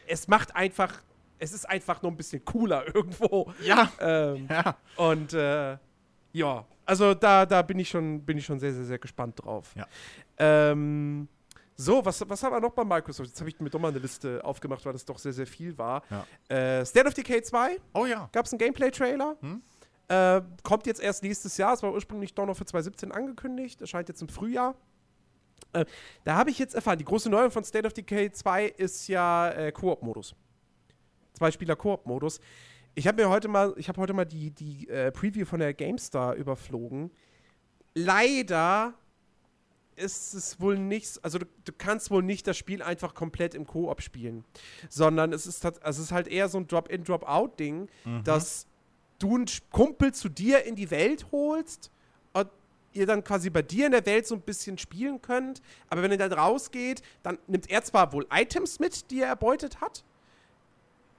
es 0.07 0.27
macht 0.27 0.55
einfach, 0.55 1.01
es 1.39 1.53
ist 1.53 1.67
einfach 1.69 2.01
nur 2.01 2.11
ein 2.11 2.17
bisschen 2.17 2.43
cooler 2.45 2.85
irgendwo. 2.95 3.51
Ja, 3.63 3.91
Ähm, 3.99 4.47
ja. 4.49 4.77
und 4.95 5.33
äh, 5.33 5.77
ja, 6.33 6.65
also 6.85 7.13
da, 7.13 7.45
da 7.45 7.61
bin 7.61 7.79
ich 7.79 7.89
schon, 7.89 8.21
bin 8.25 8.37
ich 8.37 8.45
schon 8.45 8.59
sehr, 8.59 8.73
sehr, 8.73 8.85
sehr 8.85 8.99
gespannt 8.99 9.43
drauf. 9.43 9.71
Ja. 9.75 9.87
Ähm, 10.37 11.27
so, 11.75 12.03
was, 12.03 12.27
was 12.27 12.43
haben 12.43 12.53
wir 12.53 12.59
noch 12.59 12.73
bei 12.73 12.83
Microsoft? 12.83 13.29
Jetzt 13.29 13.39
habe 13.39 13.49
ich 13.49 13.59
mir 13.59 13.69
doch 13.69 13.79
mal 13.79 13.87
eine 13.87 13.99
Liste 13.99 14.43
aufgemacht, 14.43 14.85
weil 14.85 14.93
das 14.93 15.05
doch 15.05 15.17
sehr, 15.17 15.31
sehr 15.33 15.47
viel 15.47 15.77
war. 15.77 16.03
Ja. 16.09 16.25
Äh, 16.79 16.85
State 16.85 17.07
of 17.07 17.13
Decay 17.13 17.41
2 17.41 17.77
Oh 17.93 18.05
ja. 18.05 18.27
gab 18.33 18.45
es 18.45 18.51
einen 18.51 18.59
Gameplay-Trailer. 18.59 19.37
Hm? 19.39 19.61
Äh, 20.09 20.41
kommt 20.63 20.87
jetzt 20.87 21.01
erst 21.01 21.23
nächstes 21.23 21.57
Jahr. 21.57 21.73
Es 21.73 21.83
war 21.83 21.93
ursprünglich 21.93 22.33
doch 22.33 22.45
noch 22.45 22.57
für 22.57 22.65
2017 22.65 23.11
angekündigt. 23.11 23.79
Erscheint 23.79 24.09
jetzt 24.09 24.21
im 24.21 24.27
Frühjahr. 24.27 24.75
Äh, 25.73 25.85
da 26.23 26.35
habe 26.35 26.49
ich 26.49 26.57
jetzt 26.57 26.73
erfahren, 26.73 26.97
die 26.97 27.05
große 27.05 27.29
Neuerung 27.29 27.51
von 27.51 27.63
State 27.63 27.85
of 27.85 27.93
Decay 27.93 28.31
2 28.31 28.65
ist 28.65 29.07
ja 29.07 29.51
äh, 29.51 29.71
Koop-Modus. 29.71 30.35
Zwei-Spieler-Koop-Modus. 31.33 32.39
Ich 32.95 33.07
habe 33.07 33.21
mir 33.21 33.29
heute 33.29 33.47
mal, 33.47 33.73
ich 33.77 33.87
habe 33.87 34.01
heute 34.01 34.13
mal 34.13 34.25
die, 34.25 34.49
die 34.49 34.89
äh, 34.89 35.11
Preview 35.11 35.45
von 35.45 35.59
der 35.59 35.75
GameStar 35.75 36.33
überflogen. 36.33 37.11
Leider 37.93 38.95
ist 39.95 40.33
es 40.33 40.59
wohl 40.59 40.77
nicht, 40.79 41.23
also 41.23 41.37
du, 41.37 41.45
du 41.65 41.71
kannst 41.77 42.09
wohl 42.09 42.23
nicht 42.23 42.47
das 42.47 42.57
Spiel 42.57 42.81
einfach 42.81 43.13
komplett 43.13 43.53
im 43.53 43.67
Koop 43.67 44.01
spielen, 44.01 44.43
sondern 44.89 45.33
es 45.33 45.45
ist, 45.45 45.63
also 45.65 45.79
es 45.85 45.99
ist 45.99 46.11
halt 46.11 46.27
eher 46.27 46.49
so 46.49 46.57
ein 46.57 46.67
Drop-in, 46.67 47.03
Drop-out-Ding, 47.03 47.89
dass 48.23 48.65
du 49.19 49.35
einen 49.35 49.45
Kumpel 49.71 50.13
zu 50.13 50.29
dir 50.29 50.65
in 50.65 50.75
die 50.75 50.89
Welt 50.91 51.27
holst 51.31 51.91
und 52.33 52.49
ihr 52.93 53.05
dann 53.05 53.23
quasi 53.23 53.49
bei 53.49 53.61
dir 53.61 53.85
in 53.85 53.91
der 53.91 54.05
Welt 54.05 54.25
so 54.25 54.35
ein 54.35 54.41
bisschen 54.41 54.77
spielen 54.77 55.21
könnt, 55.21 55.61
aber 55.89 56.01
wenn 56.01 56.11
ihr 56.11 56.17
dann 56.17 56.33
rausgeht, 56.33 57.01
dann 57.23 57.37
nimmt 57.47 57.69
er 57.69 57.83
zwar 57.83 58.11
wohl 58.13 58.25
Items 58.31 58.79
mit, 58.79 59.11
die 59.11 59.21
er 59.21 59.27
erbeutet 59.27 59.81
hat, 59.81 60.03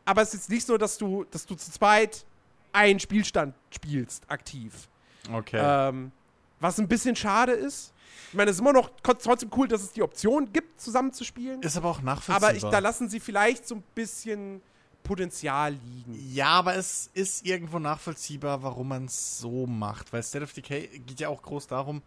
aber 0.04 0.22
es 0.22 0.34
ist 0.34 0.50
nicht 0.50 0.66
so, 0.66 0.76
dass 0.76 0.98
du, 0.98 1.24
dass 1.30 1.46
du 1.46 1.54
zu 1.54 1.70
zweit 1.70 2.24
einen 2.72 3.00
Spielstand 3.00 3.54
spielst, 3.70 4.28
aktiv. 4.28 4.88
Okay. 5.32 5.60
Ähm, 5.62 6.12
was 6.60 6.78
ein 6.78 6.88
bisschen 6.88 7.16
schade 7.16 7.52
ist. 7.52 7.92
Ich 8.28 8.34
meine, 8.34 8.50
es 8.50 8.56
ist 8.56 8.60
immer 8.60 8.72
noch 8.72 8.90
trotzdem 9.02 9.50
cool, 9.56 9.66
dass 9.66 9.82
es 9.82 9.92
die 9.92 10.02
Option 10.02 10.52
gibt, 10.52 10.80
zusammen 10.80 11.12
zu 11.12 11.24
spielen. 11.24 11.62
ist 11.72 11.76
aber 11.76 11.90
auch 11.90 12.02
nachvollziehbar. 12.02 12.50
Aber 12.50 12.56
ich, 12.56 12.62
da 12.62 12.78
lassen 12.78 13.08
sie 13.08 13.18
vielleicht 13.18 13.66
so 13.66 13.76
ein 13.76 13.82
bisschen 13.94 14.62
Potenzial 15.02 15.72
liegen. 15.74 16.14
Ja, 16.32 16.48
aber 16.48 16.76
es 16.76 17.10
ist 17.14 17.44
irgendwo 17.46 17.78
nachvollziehbar, 17.78 18.62
warum 18.62 18.88
man 18.88 19.04
es 19.06 19.38
so 19.38 19.66
macht. 19.66 20.12
Weil 20.12 20.22
State 20.22 20.44
of 20.44 20.52
Decay 20.52 21.00
geht 21.00 21.20
ja 21.20 21.28
auch 21.28 21.42
groß 21.42 21.66
darum, 21.66 22.02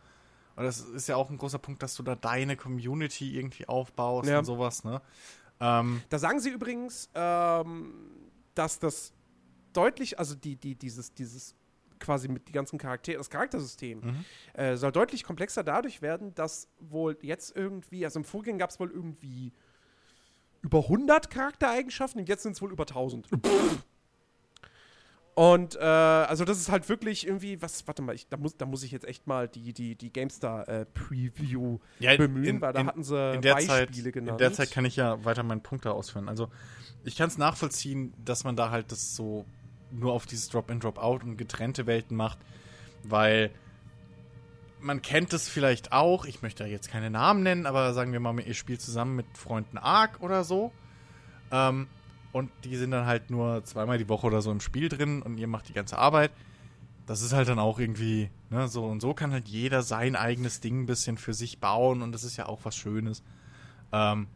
und 0.56 0.64
das 0.64 0.80
ist 0.82 1.08
ja 1.08 1.16
auch 1.16 1.30
ein 1.32 1.38
großer 1.38 1.58
Punkt, 1.58 1.82
dass 1.82 1.96
du 1.96 2.04
da 2.04 2.16
deine 2.16 2.56
Community 2.56 3.36
irgendwie 3.38 3.68
aufbaust 3.68 4.30
Ja. 4.30 4.40
und 4.40 4.46
sowas, 4.46 4.84
ne? 4.84 5.02
Ähm, 5.60 6.02
Da 6.10 6.20
sagen 6.20 6.40
sie 6.40 6.50
übrigens, 6.52 7.10
ähm, 7.16 7.94
dass 8.54 8.78
das 8.80 9.14
deutlich, 9.74 10.20
also 10.20 10.36
die, 10.36 10.56
die, 10.56 10.76
dieses, 10.76 11.14
dieses 11.14 11.56
quasi 12.00 12.28
mit 12.28 12.48
die 12.48 12.52
ganzen 12.52 12.78
Charaktere, 12.78 13.18
das 13.18 13.30
Charaktersystem 13.30 14.00
Mhm. 14.02 14.26
äh, 14.54 14.76
soll 14.78 14.92
deutlich 14.92 15.24
komplexer 15.24 15.64
dadurch 15.64 16.02
werden, 16.02 16.36
dass 16.36 16.68
wohl 16.80 17.18
jetzt 17.22 17.56
irgendwie, 17.56 18.04
also 18.06 18.20
im 18.20 18.26
Vorgänger 18.26 18.58
gab 18.60 18.70
es 18.72 18.80
wohl 18.80 18.92
irgendwie 18.92 19.54
über 20.64 20.80
100 20.80 21.30
Charaktereigenschaften 21.30 22.22
und 22.22 22.28
jetzt 22.30 22.42
sind 22.44 22.54
es 22.54 22.62
wohl 22.62 22.72
über 22.72 22.84
1000. 22.84 23.28
Und 25.36 25.76
äh, 25.76 25.80
also 25.80 26.46
das 26.46 26.60
ist 26.60 26.70
halt 26.70 26.88
wirklich 26.90 27.26
irgendwie, 27.26 27.60
was, 27.60 27.88
warte 27.88 28.04
mal, 28.04 28.14
ich, 28.14 28.28
da, 28.30 28.38
muss, 28.38 28.56
da 28.56 28.68
muss 28.68 28.84
ich 28.84 28.92
jetzt 28.92 29.06
echt 29.08 29.26
mal 29.26 29.48
die, 29.48 29.74
die, 29.74 29.96
die 29.96 30.14
GameStar 30.14 30.68
äh, 30.70 30.86
Preview 30.86 31.80
Ja, 32.00 32.16
bemühen, 32.16 32.46
in- 32.46 32.62
weil 32.62 32.72
da 32.72 32.82
in- 32.82 32.88
hatten 32.88 33.04
sie 33.04 33.34
in 33.34 33.42
der 33.42 33.54
Beispiele 33.56 34.04
Zeit, 34.04 34.14
genannt. 34.14 34.30
In 34.30 34.38
der 34.38 34.54
Zeit 34.54 34.70
kann 34.72 34.86
ich 34.86 34.96
ja 34.96 35.26
weiter 35.26 35.42
meinen 35.42 35.62
Punkt 35.64 35.86
da 35.86 35.92
ausführen. 35.92 36.30
Also, 36.30 36.50
ich 37.04 37.16
kann 37.16 37.28
es 37.30 37.40
nachvollziehen, 37.40 38.14
dass 38.24 38.44
man 38.44 38.56
da 38.56 38.70
halt 38.70 38.92
das 38.92 39.16
so 39.16 39.46
nur 39.90 40.14
auf 40.14 40.28
dieses 40.28 40.50
Drop-in, 40.50 40.80
Drop-out 40.80 41.24
und 41.24 41.38
getrennte 41.38 41.88
Welten 41.88 42.16
macht, 42.16 42.38
weil 43.04 43.50
man 44.84 45.02
kennt 45.02 45.34
es 45.34 45.50
vielleicht 45.50 45.92
auch, 45.92 46.26
ich 46.26 46.42
möchte 46.42 46.66
jetzt 46.66 46.90
keine 46.90 47.10
Namen 47.10 47.42
nennen, 47.42 47.66
aber 47.66 47.94
sagen 47.94 48.12
wir 48.12 48.20
mal, 48.20 48.38
ihr 48.40 48.54
spielt 48.54 48.82
zusammen 48.82 49.16
mit 49.16 49.26
Freunden 49.38 49.78
Ark 49.78 50.18
oder 50.20 50.44
so. 50.44 50.72
Ähm, 51.52 51.88
und 52.32 52.52
die 52.64 52.76
sind 52.76 52.92
dann 52.92 53.06
halt 53.06 53.30
nur 53.30 53.64
zweimal 53.64 53.98
die 53.98 54.10
Woche 54.10 54.28
oder 54.28 54.42
so 54.42 54.52
im 54.52 54.60
Spiel 54.60 54.90
drin 54.90 55.22
und 55.22 55.38
ihr 55.38 55.48
macht 55.48 55.70
die 55.70 55.74
ganze 55.74 55.98
Arbeit. 55.98 56.32
Das 57.06 57.22
ist 57.22 57.34
halt 57.34 57.48
dann 57.48 57.60
auch 57.60 57.80
irgendwie, 57.80 58.30
ne, 58.50 58.68
so 58.68 58.86
und 58.86 59.02
so 59.02 59.14
kann 59.14 59.32
halt 59.32 59.48
jeder 59.48 59.84
sein 59.84 60.16
eigenes 60.16 60.60
Ding 60.60 60.82
ein 60.82 60.86
bisschen 60.86 61.18
für 61.18 61.34
sich 61.34 61.60
bauen 61.60 62.02
und 62.02 62.12
das 62.12 62.24
ist 62.24 62.38
ja 62.38 62.48
auch 62.48 62.60
was 62.64 62.76
Schönes. 62.76 63.24
Ähm, 63.92 64.28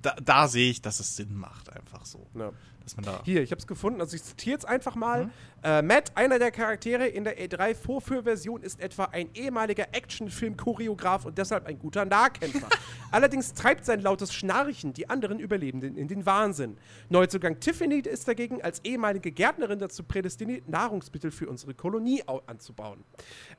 da, 0.00 0.14
da 0.22 0.48
sehe 0.48 0.70
ich, 0.70 0.80
dass 0.82 1.00
es 1.00 1.16
Sinn 1.16 1.34
macht, 1.34 1.70
einfach 1.74 2.04
so. 2.06 2.26
Ja. 2.34 2.50
Dass 2.82 2.96
man 2.96 3.04
da. 3.04 3.20
Hier, 3.24 3.42
ich 3.42 3.52
habe 3.52 3.60
es 3.60 3.66
gefunden. 3.68 4.00
Also 4.00 4.16
ich 4.16 4.24
zitiere 4.24 4.54
jetzt 4.54 4.66
einfach 4.66 4.96
mal. 4.96 5.26
Mhm. 5.26 5.30
Äh, 5.62 5.82
Matt, 5.82 6.16
einer 6.16 6.40
der 6.40 6.50
Charaktere 6.50 7.06
in 7.06 7.22
der 7.22 7.38
E3-Vorführversion, 7.38 8.60
ist 8.62 8.80
etwa 8.80 9.04
ein 9.04 9.28
ehemaliger 9.34 9.94
Actionfilm-Choreograf 9.94 11.24
und 11.26 11.38
deshalb 11.38 11.66
ein 11.66 11.78
guter 11.78 12.04
Nahkämpfer. 12.04 12.68
Allerdings 13.12 13.54
treibt 13.54 13.84
sein 13.84 14.00
lautes 14.00 14.34
Schnarchen 14.34 14.94
die 14.94 15.08
anderen 15.08 15.38
Überlebenden 15.38 15.96
in 15.96 16.08
den 16.08 16.26
Wahnsinn. 16.26 16.76
Neuzugang 17.08 17.60
Tiffany 17.60 18.00
ist 18.00 18.26
dagegen 18.26 18.60
als 18.62 18.80
ehemalige 18.84 19.30
Gärtnerin 19.30 19.78
dazu 19.78 20.02
prädestiniert, 20.02 20.68
Nahrungsmittel 20.68 21.30
für 21.30 21.48
unsere 21.48 21.74
Kolonie 21.74 22.24
au- 22.26 22.42
anzubauen. 22.46 23.04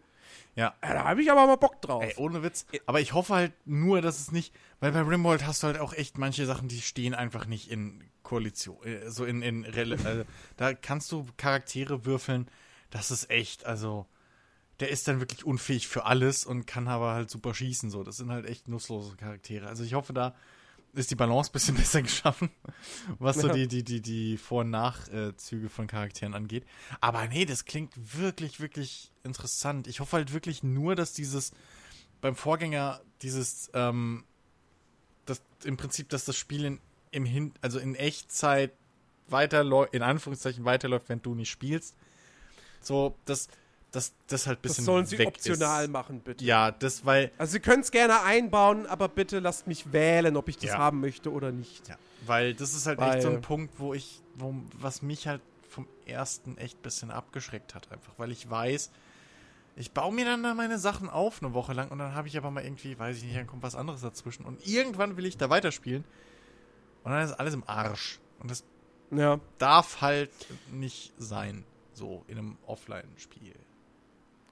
Ja. 0.56 0.74
äh, 0.82 0.94
da 0.94 1.04
habe 1.06 1.22
ich 1.22 1.32
aber 1.32 1.46
mal 1.48 1.56
Bock 1.58 1.82
drauf. 1.82 2.04
Ey, 2.04 2.14
ohne 2.18 2.44
Witz. 2.44 2.66
Aber 2.86 3.00
ich 3.00 3.14
hoffe 3.14 3.34
halt 3.36 3.54
nur, 3.66 4.02
dass 4.02 4.20
es 4.20 4.32
nicht, 4.32 4.54
weil 4.80 4.92
bei 4.92 5.02
Rimworld 5.02 5.46
hast 5.46 5.64
du 5.64 5.68
halt 5.68 5.80
auch 5.80 5.94
echt 5.94 6.18
manche 6.18 6.46
Sachen, 6.46 6.68
die 6.68 6.82
stehen 6.82 7.14
einfach 7.14 7.46
nicht 7.46 7.70
in 7.72 8.04
Koalition, 8.24 8.82
äh, 8.84 9.10
so 9.10 9.26
in, 9.26 9.42
in 9.42 9.66
Rele 9.66 9.98
also, 10.04 10.24
da 10.58 10.74
kannst 10.74 11.12
du 11.12 11.26
Charaktere 11.38 12.06
würfeln, 12.06 12.48
das 12.90 13.12
ist 13.12 13.30
echt, 13.30 13.66
also 13.66 14.06
der 14.82 14.90
ist 14.90 15.08
dann 15.08 15.20
wirklich 15.20 15.46
unfähig 15.46 15.88
für 15.88 16.06
alles 16.06 16.44
und 16.44 16.66
kann 16.66 16.88
aber 16.88 17.14
halt 17.14 17.30
super 17.30 17.54
schießen, 17.54 17.92
so. 17.92 18.04
Das 18.04 18.18
sind 18.18 18.32
halt 18.32 18.48
echt 18.48 18.68
nutzlose 18.68 19.16
Charaktere. 19.16 19.68
Also 19.68 19.84
ich 19.84 19.94
hoffe, 19.94 20.12
da 20.12 20.36
ist 20.94 21.12
die 21.12 21.16
Balance 21.16 21.52
ein 21.52 21.54
bisschen 21.54 21.76
besser 21.78 22.02
geschaffen, 22.02 22.50
was 23.20 23.38
so 23.38 23.48
die, 23.50 23.68
die, 23.68 23.84
die, 23.84 24.02
die 24.02 24.38
Vor- 24.38 24.62
und 24.62 24.72
Nachzüge 24.72 25.70
von 25.70 25.88
Charakteren 25.88 26.34
angeht. 26.34 26.66
Aber 27.00 27.28
nee, 27.28 27.46
das 27.46 27.66
klingt 27.66 27.94
wirklich, 28.18 28.60
wirklich 28.60 29.12
interessant. 29.24 29.88
Ich 29.88 30.00
hoffe 30.00 30.18
halt 30.18 30.34
wirklich 30.34 30.64
nur, 30.64 30.96
dass 30.96 31.14
dieses 31.14 31.52
beim 32.20 32.36
Vorgänger 32.36 33.02
dieses 33.22 33.70
ähm, 33.74 34.26
dass 35.26 35.42
im 35.64 35.78
Prinzip, 35.78 36.10
dass 36.10 36.26
das 36.26 36.36
Spiel 36.36 36.66
in, 36.66 36.80
im 37.12 37.26
Hin 37.26 37.54
also 37.62 37.78
in 37.78 37.94
Echtzeit 37.94 38.74
weiterläuft, 39.28 39.94
in 39.94 40.02
Anführungszeichen 40.02 40.66
weiterläuft, 40.66 41.08
wenn 41.08 41.22
du 41.22 41.36
nicht 41.36 41.52
spielst. 41.52 41.96
So, 42.82 43.16
dass 43.92 44.14
das, 44.28 44.48
halt 44.48 44.60
ein 44.60 44.62
bisschen 44.62 44.78
Das 44.78 44.86
sollen 44.86 45.06
sie 45.06 45.26
optional 45.26 45.84
ist. 45.86 45.92
machen, 45.92 46.22
bitte. 46.22 46.44
Ja, 46.46 46.72
das, 46.72 47.06
weil, 47.06 47.32
Also 47.38 47.52
sie 47.54 47.60
können 47.60 47.82
es 47.82 47.92
gerne 47.92 48.22
einbauen, 48.22 48.86
aber 48.88 49.10
bitte 49.10 49.40
lasst 49.40 49.68
mich 49.68 49.92
wählen, 49.92 50.38
ob 50.38 50.48
ich 50.48 50.58
das 50.58 50.72
Ja. 50.72 50.78
haben 50.78 51.02
möchte 51.02 51.32
oder 51.32 51.52
nicht. 51.52 51.88
ja, 51.90 51.98
weil 52.26 52.54
das 52.54 52.74
ist 52.74 52.88
halt 52.88 53.00
Weil- 53.00 53.16
echt 53.16 53.24
so 53.24 53.30
ein 53.30 53.42
Punkt, 53.42 53.80
wo 53.80 53.94
ich, 53.94 54.22
wo, 54.36 54.56
was 54.80 55.02
mich 55.02 55.28
halt 55.28 55.42
vom 55.68 55.88
ersten 56.06 56.58
echt 56.58 56.80
ein 56.80 56.82
bisschen 56.84 57.12
abgeschreckt 57.12 57.76
hat, 57.76 57.92
einfach, 57.92 58.14
weil 58.18 58.32
ich 58.32 58.50
weiß, 58.50 58.92
ich 59.78 59.92
baue 59.94 60.14
mir 60.14 60.26
dann 60.26 60.44
da 60.44 60.54
meine 60.54 60.78
Sachen 60.80 61.10
auf 61.10 61.42
eine 61.42 61.54
Woche 61.54 61.72
lang 61.74 61.90
und 61.92 62.00
dann 62.00 62.14
habe 62.14 62.28
ich 62.28 62.38
aber 62.38 62.52
mal 62.52 62.64
irgendwie, 62.64 62.98
weiß 63.00 63.18
ich 63.18 63.24
nicht, 63.24 63.38
dann 63.38 63.48
kommt 63.48 63.64
was 63.64 63.76
anderes 63.76 64.02
dazwischen 64.02 64.44
und 64.46 64.66
irgendwann 64.68 65.16
will 65.18 65.26
ich 65.26 65.38
da 65.38 65.50
weiterspielen 65.50 66.04
und 67.04 67.12
dann 67.12 67.24
ist 67.26 67.34
alles 67.34 67.54
im 67.54 67.64
Arsch. 67.68 68.20
Und 68.40 68.52
das 68.52 68.64
Ja, 69.12 69.40
darf 69.58 70.00
halt 70.02 70.30
nicht 70.72 71.14
sein, 71.18 71.64
so 71.94 72.24
in 72.28 72.38
einem 72.38 72.58
Offline-Spiel. 72.66 73.56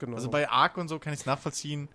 Genau. 0.00 0.16
Also 0.16 0.28
bei 0.30 0.48
Ark 0.48 0.76
und 0.78 0.88
so 0.88 0.98
kann 0.98 1.12
ich 1.12 1.20
es 1.20 1.26
nachvollziehen, 1.26 1.88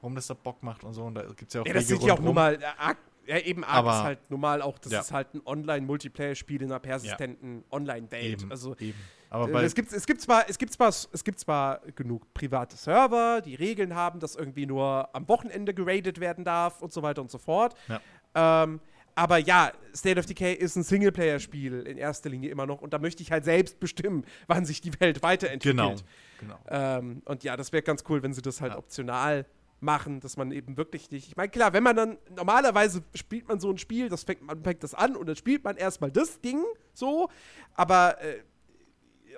warum 0.00 0.16
das 0.16 0.26
da 0.26 0.34
Bock 0.34 0.60
macht 0.64 0.82
und 0.82 0.94
so. 0.94 1.04
Und 1.04 1.14
da 1.14 1.22
gibt 1.22 1.42
es 1.48 1.54
ja 1.54 1.60
auch 1.60 1.66
ja, 1.66 1.72
das 1.74 1.86
sind 1.86 2.02
ja 2.02 2.14
auch 2.14 2.18
rundrum. 2.18 2.24
nur 2.24 2.34
mal, 2.34 2.54
äh, 2.54 2.64
Ark, 2.76 2.98
ja 3.26 3.38
eben 3.38 3.62
Ark 3.62 3.76
Aber- 3.76 3.92
ist 3.92 4.02
halt 4.02 4.30
normal 4.30 4.62
auch, 4.62 4.78
das 4.78 4.90
Ja. 4.92 5.00
ist 5.00 5.12
halt 5.12 5.32
ein 5.34 5.42
Online-Multiplayer-Spiel 5.44 6.62
in 6.62 6.70
einer 6.72 6.80
persistenten 6.80 7.62
Online-Welt. 7.70 8.42
Eben, 8.42 8.50
Also 8.50 8.74
eben. 8.78 8.98
Aber 9.32 9.62
Äh, 9.62 9.66
es, 9.66 9.74
gibt, 9.76 9.92
es, 9.92 10.06
gibt 10.06 10.20
zwar, 10.20 10.48
es, 10.50 10.58
gibt 10.58 10.72
zwar, 10.72 10.88
es 10.88 11.22
gibt 11.22 11.38
zwar 11.38 11.80
genug 11.94 12.32
private 12.34 12.76
Server, 12.76 13.40
die 13.40 13.54
Regeln 13.54 13.94
haben, 13.94 14.18
dass 14.18 14.34
irgendwie 14.34 14.66
nur 14.66 15.08
am 15.14 15.28
Wochenende 15.28 15.72
geradet 15.72 16.18
werden 16.18 16.44
darf 16.44 16.82
und 16.82 16.92
so 16.92 17.02
weiter 17.02 17.20
und 17.22 17.30
so 17.30 17.38
fort. 17.38 17.76
Ja. 17.86 18.64
Ähm, 18.64 18.80
aber 19.14 19.38
ja, 19.38 19.70
State 19.94 20.18
of 20.18 20.26
Decay 20.26 20.54
ist 20.54 20.74
ein 20.76 20.82
Singleplayer-Spiel 20.82 21.82
in 21.82 21.96
erster 21.98 22.28
Linie 22.30 22.50
immer 22.50 22.66
noch 22.66 22.80
und 22.82 22.92
da 22.92 22.98
möchte 22.98 23.22
ich 23.22 23.30
halt 23.30 23.44
selbst 23.44 23.78
bestimmen, 23.78 24.24
wann 24.48 24.64
sich 24.64 24.80
die 24.80 24.98
Welt 24.98 25.22
weiterentwickelt. 25.22 25.76
genau, 25.76 25.94
genau. 26.40 26.58
Ähm, 26.68 27.22
und 27.24 27.44
ja, 27.44 27.56
das 27.56 27.72
wäre 27.72 27.82
ganz 27.82 28.02
cool, 28.08 28.22
wenn 28.22 28.32
sie 28.34 28.42
das 28.42 28.60
halt 28.60 28.72
Ja. 28.72 28.78
optional 28.78 29.46
machen, 29.78 30.20
dass 30.20 30.36
man 30.36 30.50
eben 30.52 30.76
wirklich 30.76 31.10
nicht. 31.10 31.28
Ich 31.28 31.36
meine, 31.36 31.48
klar, 31.48 31.72
wenn 31.72 31.82
man 31.82 31.96
dann 31.96 32.18
normalerweise 32.34 33.02
spielt 33.14 33.48
man 33.48 33.60
so 33.60 33.70
ein 33.70 33.78
Spiel, 33.78 34.08
das 34.08 34.24
fängt, 34.24 34.42
man 34.42 34.62
fängt 34.62 34.82
das 34.82 34.94
an 34.94 35.16
und 35.16 35.26
dann 35.26 35.36
spielt 35.36 35.64
man 35.64 35.76
erstmal 35.76 36.10
das 36.10 36.40
Ding 36.40 36.62
so, 36.92 37.30
aber 37.74 38.20
äh, 38.22 38.40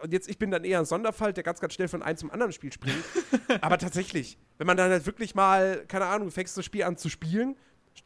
und 0.02 0.12
jetzt, 0.12 0.28
ich 0.28 0.38
bin 0.38 0.50
dann 0.50 0.64
eher 0.64 0.80
ein 0.80 0.84
Sonderfall, 0.84 1.32
der 1.32 1.44
ganz, 1.44 1.60
ganz 1.60 1.74
schnell 1.74 1.86
von 1.86 2.02
einem 2.02 2.16
zum 2.16 2.30
anderen 2.32 2.52
Spiel 2.52 2.72
springt. 2.72 3.04
aber 3.60 3.78
tatsächlich, 3.78 4.36
wenn 4.58 4.66
man 4.66 4.76
dann 4.76 4.90
halt 4.90 5.06
wirklich 5.06 5.36
mal, 5.36 5.84
keine 5.86 6.06
Ahnung, 6.06 6.26
du 6.28 6.32
fängst 6.32 6.56
das 6.56 6.64
Spiel 6.64 6.82
an 6.82 6.96
zu 6.96 7.08
spielen, 7.08 7.56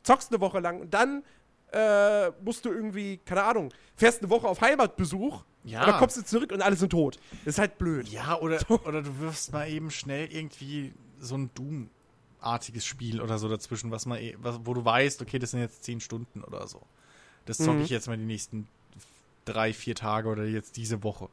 zockst 0.03 0.31
eine 0.31 0.41
Woche 0.41 0.61
lang 0.61 0.81
und 0.81 0.93
dann 0.93 1.23
äh, 1.77 2.33
musst 2.43 2.65
du 2.65 2.71
irgendwie, 2.73 3.19
keine 3.19 3.43
Ahnung, 3.45 3.73
fährst 3.97 4.21
eine 4.23 4.31
Woche 4.31 4.47
auf 4.49 4.61
Heimatbesuch 4.61 5.45
Ja. 5.65 5.81
und 5.81 5.87
dann 5.89 5.99
kommst 5.99 6.17
du 6.17 6.25
zurück 6.25 6.53
und 6.53 6.63
alle 6.63 6.77
sind 6.77 6.91
tot. 6.91 7.19
Das 7.45 7.55
ist 7.55 7.59
halt 7.59 7.79
blöd. 7.79 8.09
Ja, 8.09 8.39
oder, 8.41 8.59
oder 8.87 9.03
du 9.03 9.19
wirfst 9.21 9.53
mal 9.53 9.69
eben 9.69 9.91
schnell 9.91 10.33
irgendwie 10.33 10.93
so 11.19 11.37
ein 11.37 11.51
Doom-artiges 11.55 12.85
Spiel 12.87 13.21
oder 13.21 13.39
so 13.39 13.49
dazwischen, 13.49 13.91
was 13.91 14.07
mal, 14.07 14.19
eh- 14.21 14.37
was, 14.39 14.61
wo 14.65 14.75
du 14.75 14.85
weißt, 14.85 15.23
okay, 15.23 15.39
das 15.39 15.51
sind 15.53 15.61
jetzt 15.61 15.85
zehn 15.85 16.01
Stunden 16.01 16.43
oder 16.45 16.67
so. 16.67 16.83
Das 17.45 17.59
zocke 17.59 17.79
Mhm. 17.79 17.83
ich 17.83 17.91
jetzt 17.91 18.09
mal 18.09 18.17
die 18.17 18.25
nächsten 18.25 18.69
drei, 19.45 19.73
vier 19.73 19.95
Tage 19.95 20.29
oder 20.29 20.45
jetzt 20.45 20.77
diese 20.77 21.03
Woche. 21.05 21.29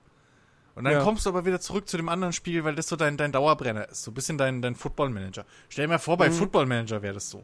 Und 0.75 0.85
dann 0.85 0.93
Ja. 0.93 1.03
kommst 1.03 1.25
du 1.25 1.29
aber 1.29 1.45
wieder 1.45 1.59
zurück 1.59 1.87
zu 1.87 1.97
dem 1.97 2.09
anderen 2.09 2.33
Spiel, 2.33 2.63
weil 2.63 2.75
das 2.75 2.87
so 2.87 2.95
dein, 2.95 3.15
dein 3.17 3.31
Dauerbrenner 3.31 3.89
ist. 3.89 4.03
So 4.03 4.11
ein 4.11 4.13
bisschen 4.15 4.37
dein, 4.37 4.61
dein 4.61 4.75
Football-Manager. 4.75 5.45
Stell 5.69 5.85
dir 5.85 5.89
mal 5.89 5.99
vor, 5.99 6.17
bei 6.17 6.29
Mhm. 6.29 6.33
Football-Manager 6.33 7.01
wäre 7.01 7.13
das 7.13 7.29
so. 7.29 7.43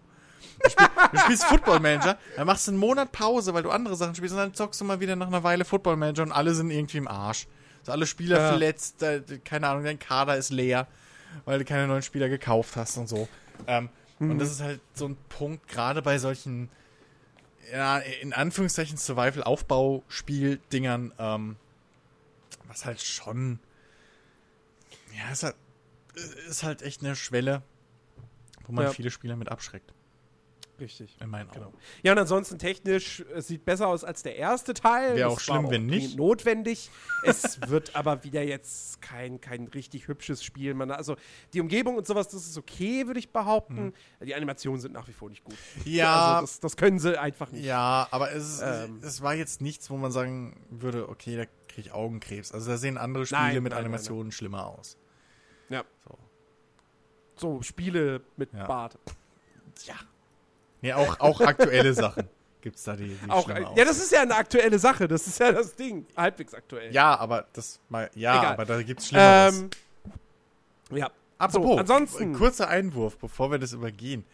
Du, 0.63 0.69
spiel, 0.69 0.87
du 1.11 1.17
spielst 1.17 1.43
Football-Manager, 1.45 2.17
dann 2.35 2.47
machst 2.47 2.67
du 2.67 2.71
einen 2.71 2.79
Monat 2.79 3.11
Pause, 3.11 3.53
weil 3.53 3.63
du 3.63 3.69
andere 3.71 3.95
Sachen 3.95 4.15
spielst 4.15 4.33
und 4.33 4.39
dann 4.39 4.53
zockst 4.53 4.79
du 4.81 4.85
mal 4.85 4.99
wieder 4.99 5.15
nach 5.15 5.27
einer 5.27 5.43
Weile 5.43 5.65
Football-Manager 5.65 6.23
und 6.23 6.31
alle 6.31 6.53
sind 6.53 6.69
irgendwie 6.71 6.97
im 6.97 7.07
Arsch. 7.07 7.47
So 7.83 7.91
alle 7.91 8.05
Spieler 8.05 8.39
Ja. 8.39 8.47
verletzt, 8.47 9.03
keine 9.45 9.67
Ahnung, 9.67 9.83
dein 9.85 9.99
Kader 9.99 10.37
ist 10.37 10.49
leer, 10.51 10.87
weil 11.45 11.59
du 11.59 11.65
keine 11.65 11.87
neuen 11.87 12.01
Spieler 12.01 12.27
gekauft 12.29 12.75
hast 12.75 12.97
und 12.97 13.07
so. 13.07 13.29
Ähm, 13.67 13.89
Und 14.19 14.29
Mhm. 14.31 14.39
das 14.39 14.51
ist 14.51 14.61
halt 14.61 14.81
so 14.93 15.07
ein 15.07 15.15
Punkt, 15.29 15.67
gerade 15.69 16.01
bei 16.01 16.17
solchen, 16.19 16.69
ja, 17.71 17.99
in 17.99 18.33
Anführungszeichen 18.33 18.97
Survival-Aufbauspiel-Dingern, 18.97 21.13
ähm, 21.17 21.55
was 22.67 22.83
halt 22.85 23.01
schon, 23.01 23.59
ja, 25.17 25.31
ist 25.31 25.43
halt, 25.43 25.55
ist 26.49 26.63
halt 26.63 26.81
echt 26.81 27.01
eine 27.01 27.15
Schwelle, 27.15 27.61
wo 28.65 28.73
man 28.73 28.83
Ja. 28.85 28.91
viele 28.91 29.09
Spieler 29.11 29.35
mit 29.37 29.49
abschreckt, 29.49 29.93
Richtig. 30.79 31.17
in 31.19 31.29
meinen 31.29 31.49
Augen. 31.49 31.59
Genau. 31.59 31.73
Ja, 32.03 32.11
und 32.13 32.17
ansonsten 32.19 32.57
technisch, 32.59 33.23
es 33.33 33.47
sieht 33.47 33.65
besser 33.65 33.87
aus 33.87 34.03
als 34.03 34.23
der 34.23 34.35
erste 34.35 34.73
Teil. 34.73 35.15
Wäre 35.15 35.29
auch 35.29 35.39
schlimm, 35.39 35.65
war 35.65 35.71
wenn 35.71 35.85
nicht. 35.85 36.17
Notwendig. 36.17 36.89
es 37.23 37.59
wird 37.69 37.95
aber 37.95 38.23
wieder 38.23 38.41
jetzt 38.43 39.01
kein, 39.01 39.41
kein 39.41 39.67
richtig 39.67 40.07
hübsches 40.07 40.43
Spiel. 40.43 40.73
Man, 40.73 40.91
also 40.91 41.15
die 41.53 41.61
Umgebung 41.61 41.95
und 41.97 42.07
sowas, 42.07 42.27
das 42.29 42.45
ist 42.47 42.57
okay, 42.57 43.07
würde 43.07 43.19
ich 43.19 43.31
behaupten. 43.31 43.93
Die 44.21 44.35
Animationen 44.35 44.79
sind 44.79 44.93
nach 44.93 45.07
wie 45.07 45.13
vor 45.13 45.29
nicht 45.29 45.43
gut. 45.43 45.55
Hm. 45.83 45.91
Ja, 45.91 46.35
Also 46.35 46.41
das, 46.41 46.59
das 46.59 46.77
können 46.77 46.99
sie 46.99 47.19
einfach 47.19 47.51
nicht. 47.51 47.65
Ja, 47.65 48.07
aber 48.11 48.31
es, 48.31 48.61
Ähm. 48.61 48.99
es 49.03 49.21
war 49.21 49.33
jetzt 49.35 49.61
nichts, 49.61 49.89
wo 49.89 49.97
man 49.97 50.11
sagen 50.11 50.55
würde, 50.69 51.09
okay, 51.09 51.35
da 51.35 51.45
kriege 51.67 51.87
ich 51.87 51.91
Augenkrebs. 51.91 52.51
Also 52.51 52.71
da 52.71 52.77
sehen 52.77 52.97
andere 52.97 53.25
Spiele 53.25 53.41
Nein, 53.41 53.53
mit 53.55 53.63
nein, 53.63 53.69
nein, 53.71 53.85
Animationen 53.85 54.31
schlimmer 54.31 54.65
aus. 54.67 54.97
Ja. 55.69 55.83
So. 56.07 56.17
So, 57.35 57.61
Spiele 57.61 58.21
mit 58.37 58.51
Ja. 58.53 58.65
Bart. 58.67 58.97
Ja. 59.85 59.95
Nee, 60.81 60.93
auch, 60.93 61.19
auch 61.19 61.41
aktuelle 61.41 61.93
Sachen 61.93 62.27
gibt's 62.61 62.83
da, 62.83 62.95
die, 62.95 63.07
die 63.07 63.29
Auch, 63.29 63.47
äh, 63.49 63.53
aussehen. 63.53 63.77
ja, 63.77 63.85
das 63.85 63.97
ist 63.99 64.11
ja 64.11 64.21
eine 64.21 64.35
aktuelle 64.35 64.79
Sache. 64.79 65.07
Das 65.07 65.27
ist 65.27 65.39
ja 65.39 65.51
das 65.51 65.75
Ding. 65.75 66.05
Halbwegs 66.15 66.53
aktuell. 66.53 66.91
Ja, 66.93 67.17
aber 67.17 67.45
das 67.53 67.79
mal, 67.89 68.09
ja, 68.15 68.39
Egal. 68.39 68.53
aber 68.53 68.65
da 68.65 68.81
gibt's 68.83 69.07
Schlimmeres. 69.07 69.59
Ähm, 69.61 69.69
ja. 70.91 71.09
Apropos, 71.37 71.71
so, 71.71 71.77
ansonsten- 71.77 72.33
kurzer 72.33 72.67
Einwurf, 72.67 73.17
bevor 73.17 73.49
wir 73.51 73.59
das 73.59 73.71
übergehen. 73.73 74.25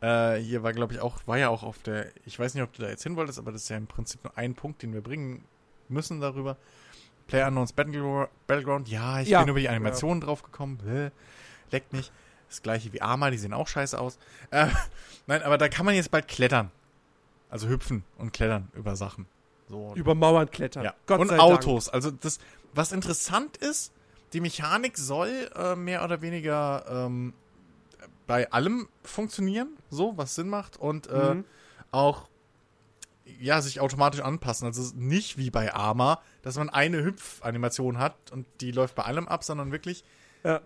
Äh, 0.00 0.36
hier 0.36 0.62
war, 0.62 0.72
glaube 0.72 0.94
ich, 0.94 1.00
auch, 1.00 1.18
war 1.26 1.38
ja 1.38 1.48
auch 1.48 1.62
auf 1.62 1.78
der, 1.82 2.06
ich 2.24 2.38
weiß 2.38 2.54
nicht, 2.54 2.62
ob 2.62 2.72
du 2.72 2.82
da 2.82 2.88
jetzt 2.88 3.02
hin 3.02 3.16
wolltest, 3.16 3.38
aber 3.38 3.52
das 3.52 3.62
ist 3.62 3.68
ja 3.68 3.76
im 3.76 3.86
Prinzip 3.86 4.22
nur 4.24 4.36
ein 4.36 4.54
Punkt, 4.54 4.82
den 4.82 4.92
wir 4.92 5.00
bringen 5.00 5.44
müssen 5.88 6.20
darüber. 6.20 6.56
PlayerUnknown's 7.28 7.72
Battleground, 7.72 8.28
Battleground, 8.46 8.88
ja, 8.88 9.20
ich 9.20 9.28
Ja. 9.28 9.40
bin 9.40 9.50
über 9.50 9.60
die 9.60 9.68
Animationen 9.68 10.20
drauf 10.20 10.42
gekommen, 10.42 10.78
Bäh, 10.78 11.10
leckt 11.70 11.92
nicht. 11.92 12.12
Das 12.52 12.62
gleiche 12.62 12.92
wie 12.92 13.00
Arma, 13.00 13.30
die 13.30 13.38
sehen 13.38 13.54
auch 13.54 13.66
scheiße 13.66 13.98
aus. 13.98 14.18
Äh, 14.50 14.66
nein, 15.26 15.42
aber 15.42 15.56
da 15.56 15.68
kann 15.68 15.86
man 15.86 15.94
jetzt 15.94 16.10
bald 16.10 16.28
klettern. 16.28 16.70
Also 17.48 17.66
hüpfen 17.68 18.04
und 18.18 18.32
klettern 18.32 18.68
über 18.74 18.94
Sachen. 18.94 19.26
So, 19.68 19.94
Über 19.94 20.14
Mauern 20.14 20.50
klettern. 20.50 20.84
ja. 20.84 20.94
Gott 21.06 21.20
und 21.20 21.28
sei 21.28 21.36
Dank. 21.38 21.50
Autos. 21.50 21.88
Also 21.88 22.10
das, 22.10 22.38
was 22.74 22.92
interessant 22.92 23.56
ist, 23.56 23.92
die 24.34 24.40
Mechanik 24.40 24.98
soll 24.98 25.50
äh, 25.54 25.74
mehr 25.76 26.04
oder 26.04 26.20
weniger 26.20 26.84
ähm, 26.88 27.32
bei 28.26 28.50
allem 28.52 28.88
funktionieren, 29.02 29.68
so 29.90 30.16
was 30.18 30.34
Sinn 30.34 30.48
macht 30.48 30.76
und 30.76 31.06
äh, 31.08 31.34
Mhm. 31.34 31.44
auch 31.90 32.28
ja 33.40 33.62
sich 33.62 33.80
automatisch 33.80 34.20
anpassen. 34.20 34.66
Also 34.66 34.94
nicht 34.94 35.38
wie 35.38 35.50
bei 35.50 35.72
Arma, 35.72 36.20
dass 36.42 36.56
man 36.56 36.68
eine 36.68 37.02
Hüpfanimation 37.02 37.98
hat 37.98 38.14
und 38.30 38.46
die 38.60 38.72
läuft 38.72 38.94
bei 38.94 39.04
allem 39.04 39.26
ab, 39.28 39.42
sondern 39.44 39.72
wirklich 39.72 40.04
Ja. 40.44 40.60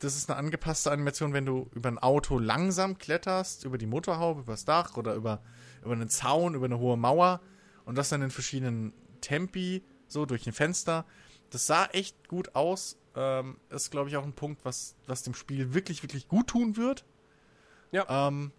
Das 0.00 0.16
ist 0.16 0.30
eine 0.30 0.38
angepasste 0.38 0.90
Animation, 0.90 1.32
wenn 1.32 1.46
du 1.46 1.70
über 1.74 1.88
ein 1.88 1.98
Auto 1.98 2.38
langsam 2.38 2.98
kletterst, 2.98 3.64
über 3.64 3.78
die 3.78 3.86
Motorhaube, 3.86 4.40
über 4.40 4.52
das 4.52 4.64
Dach 4.64 4.96
oder 4.96 5.14
über, 5.14 5.42
über 5.82 5.92
einen 5.92 6.08
Zaun, 6.08 6.54
über 6.54 6.66
eine 6.66 6.78
hohe 6.78 6.96
Mauer 6.96 7.40
und 7.84 7.96
das 7.96 8.08
dann 8.08 8.22
in 8.22 8.30
verschiedenen 8.30 8.92
Tempi, 9.20 9.84
so 10.08 10.26
durch 10.26 10.46
ein 10.46 10.52
Fenster. 10.52 11.04
Das 11.50 11.66
sah 11.66 11.86
echt 11.86 12.28
gut 12.28 12.54
aus. 12.54 12.96
Ähm, 13.14 13.58
ist, 13.70 13.90
glaube 13.90 14.08
ich, 14.08 14.16
auch 14.16 14.24
ein 14.24 14.32
Punkt, 14.32 14.64
was, 14.64 14.94
was 15.06 15.22
dem 15.22 15.34
Spiel 15.34 15.74
wirklich, 15.74 16.02
wirklich 16.02 16.28
gut 16.28 16.48
tun 16.48 16.76
wird. 16.76 17.04
Ja. 17.92 18.28
Ähm, 18.28 18.52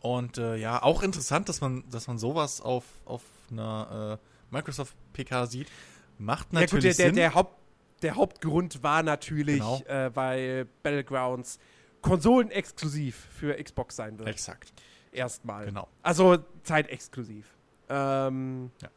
und 0.00 0.38
äh, 0.38 0.56
ja, 0.56 0.82
auch 0.82 1.02
interessant, 1.02 1.48
dass 1.48 1.60
man, 1.60 1.88
dass 1.90 2.06
man 2.06 2.18
sowas 2.18 2.60
auf, 2.60 2.84
auf 3.04 3.22
einer 3.50 4.18
äh, 4.20 4.54
Microsoft 4.54 4.94
PK 5.12 5.46
sieht. 5.46 5.68
Macht 6.18 6.52
Ja 6.52 6.60
natürlich 6.60 6.84
gut, 6.84 6.84
der, 6.84 6.94
der, 6.94 7.06
Sinn. 7.06 7.16
der, 7.16 7.34
Haupt, 7.34 7.56
der 8.02 8.14
Hauptgrund 8.16 8.82
war 8.82 9.02
natürlich, 9.02 9.58
Genau. 9.58 9.82
äh, 9.86 10.14
weil 10.14 10.66
Battlegrounds 10.82 11.58
konsolenexklusiv 12.02 13.16
für 13.32 13.54
Xbox 13.62 13.96
sein 13.96 14.18
wird. 14.18 14.28
Exakt. 14.28 14.72
Erstmal. 15.12 15.66
Genau. 15.66 15.88
Also 16.02 16.38
zeitexklusiv. 16.62 17.46
Ähm, 17.88 18.70
Ja. 18.82 18.88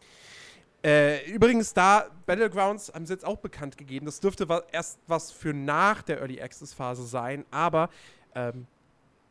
äh, 0.84 1.26
übrigens, 1.32 1.74
da 1.74 2.08
Battlegrounds 2.26 2.94
haben 2.94 3.06
sie 3.06 3.14
jetzt 3.14 3.26
auch 3.26 3.38
bekannt 3.38 3.78
gegeben. 3.78 4.06
Das 4.06 4.20
dürfte 4.20 4.48
wa 4.50 4.62
erst 4.72 5.00
was 5.08 5.32
für 5.32 5.54
nach 5.54 6.02
der 6.04 6.20
Early 6.20 6.42
Access 6.42 6.74
Phase 6.74 7.04
sein, 7.06 7.46
aber 7.52 7.90
ähm, 8.36 8.68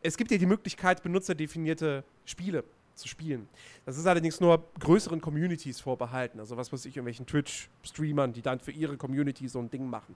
es 0.03 0.17
gibt 0.17 0.31
ja 0.31 0.39
die 0.39 0.47
Möglichkeit, 0.47 1.03
benutzerdefinierte 1.03 2.05
Spiele 2.25 2.65
zu 3.01 3.09
spielen. 3.09 3.49
Das 3.85 3.99
ist 3.99 4.07
allerdings 4.07 4.41
nur 4.41 4.63
größeren 4.79 5.21
Communities 5.21 5.81
vorbehalten. 5.81 6.39
Also 6.39 6.57
was 6.57 6.73
weiß 6.73 6.85
ich, 6.85 6.97
irgendwelchen 6.97 7.27
Twitch-Streamern, 7.27 8.33
die 8.33 8.43
dann 8.43 8.61
für 8.61 8.71
ihre 8.73 8.97
Community 8.97 9.49
so 9.49 9.59
ein 9.59 9.71
Ding 9.71 9.89
machen. 9.91 10.15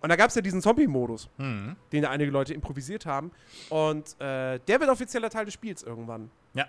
Und 0.00 0.08
da 0.10 0.16
gab 0.16 0.28
es 0.30 0.34
ja 0.36 0.42
diesen 0.42 0.62
Zombie-Modus, 0.62 1.28
Hm. 1.38 1.74
den 1.92 2.02
da 2.02 2.10
einige 2.10 2.30
Leute 2.30 2.54
improvisiert 2.54 3.04
haben. 3.06 3.32
Und 3.68 4.10
äh, 4.20 4.58
der 4.60 4.80
wird 4.80 4.90
offizieller 4.90 5.28
Teil 5.30 5.44
des 5.44 5.54
Spiels 5.54 5.82
irgendwann. 5.82 6.30
Ja. 6.54 6.66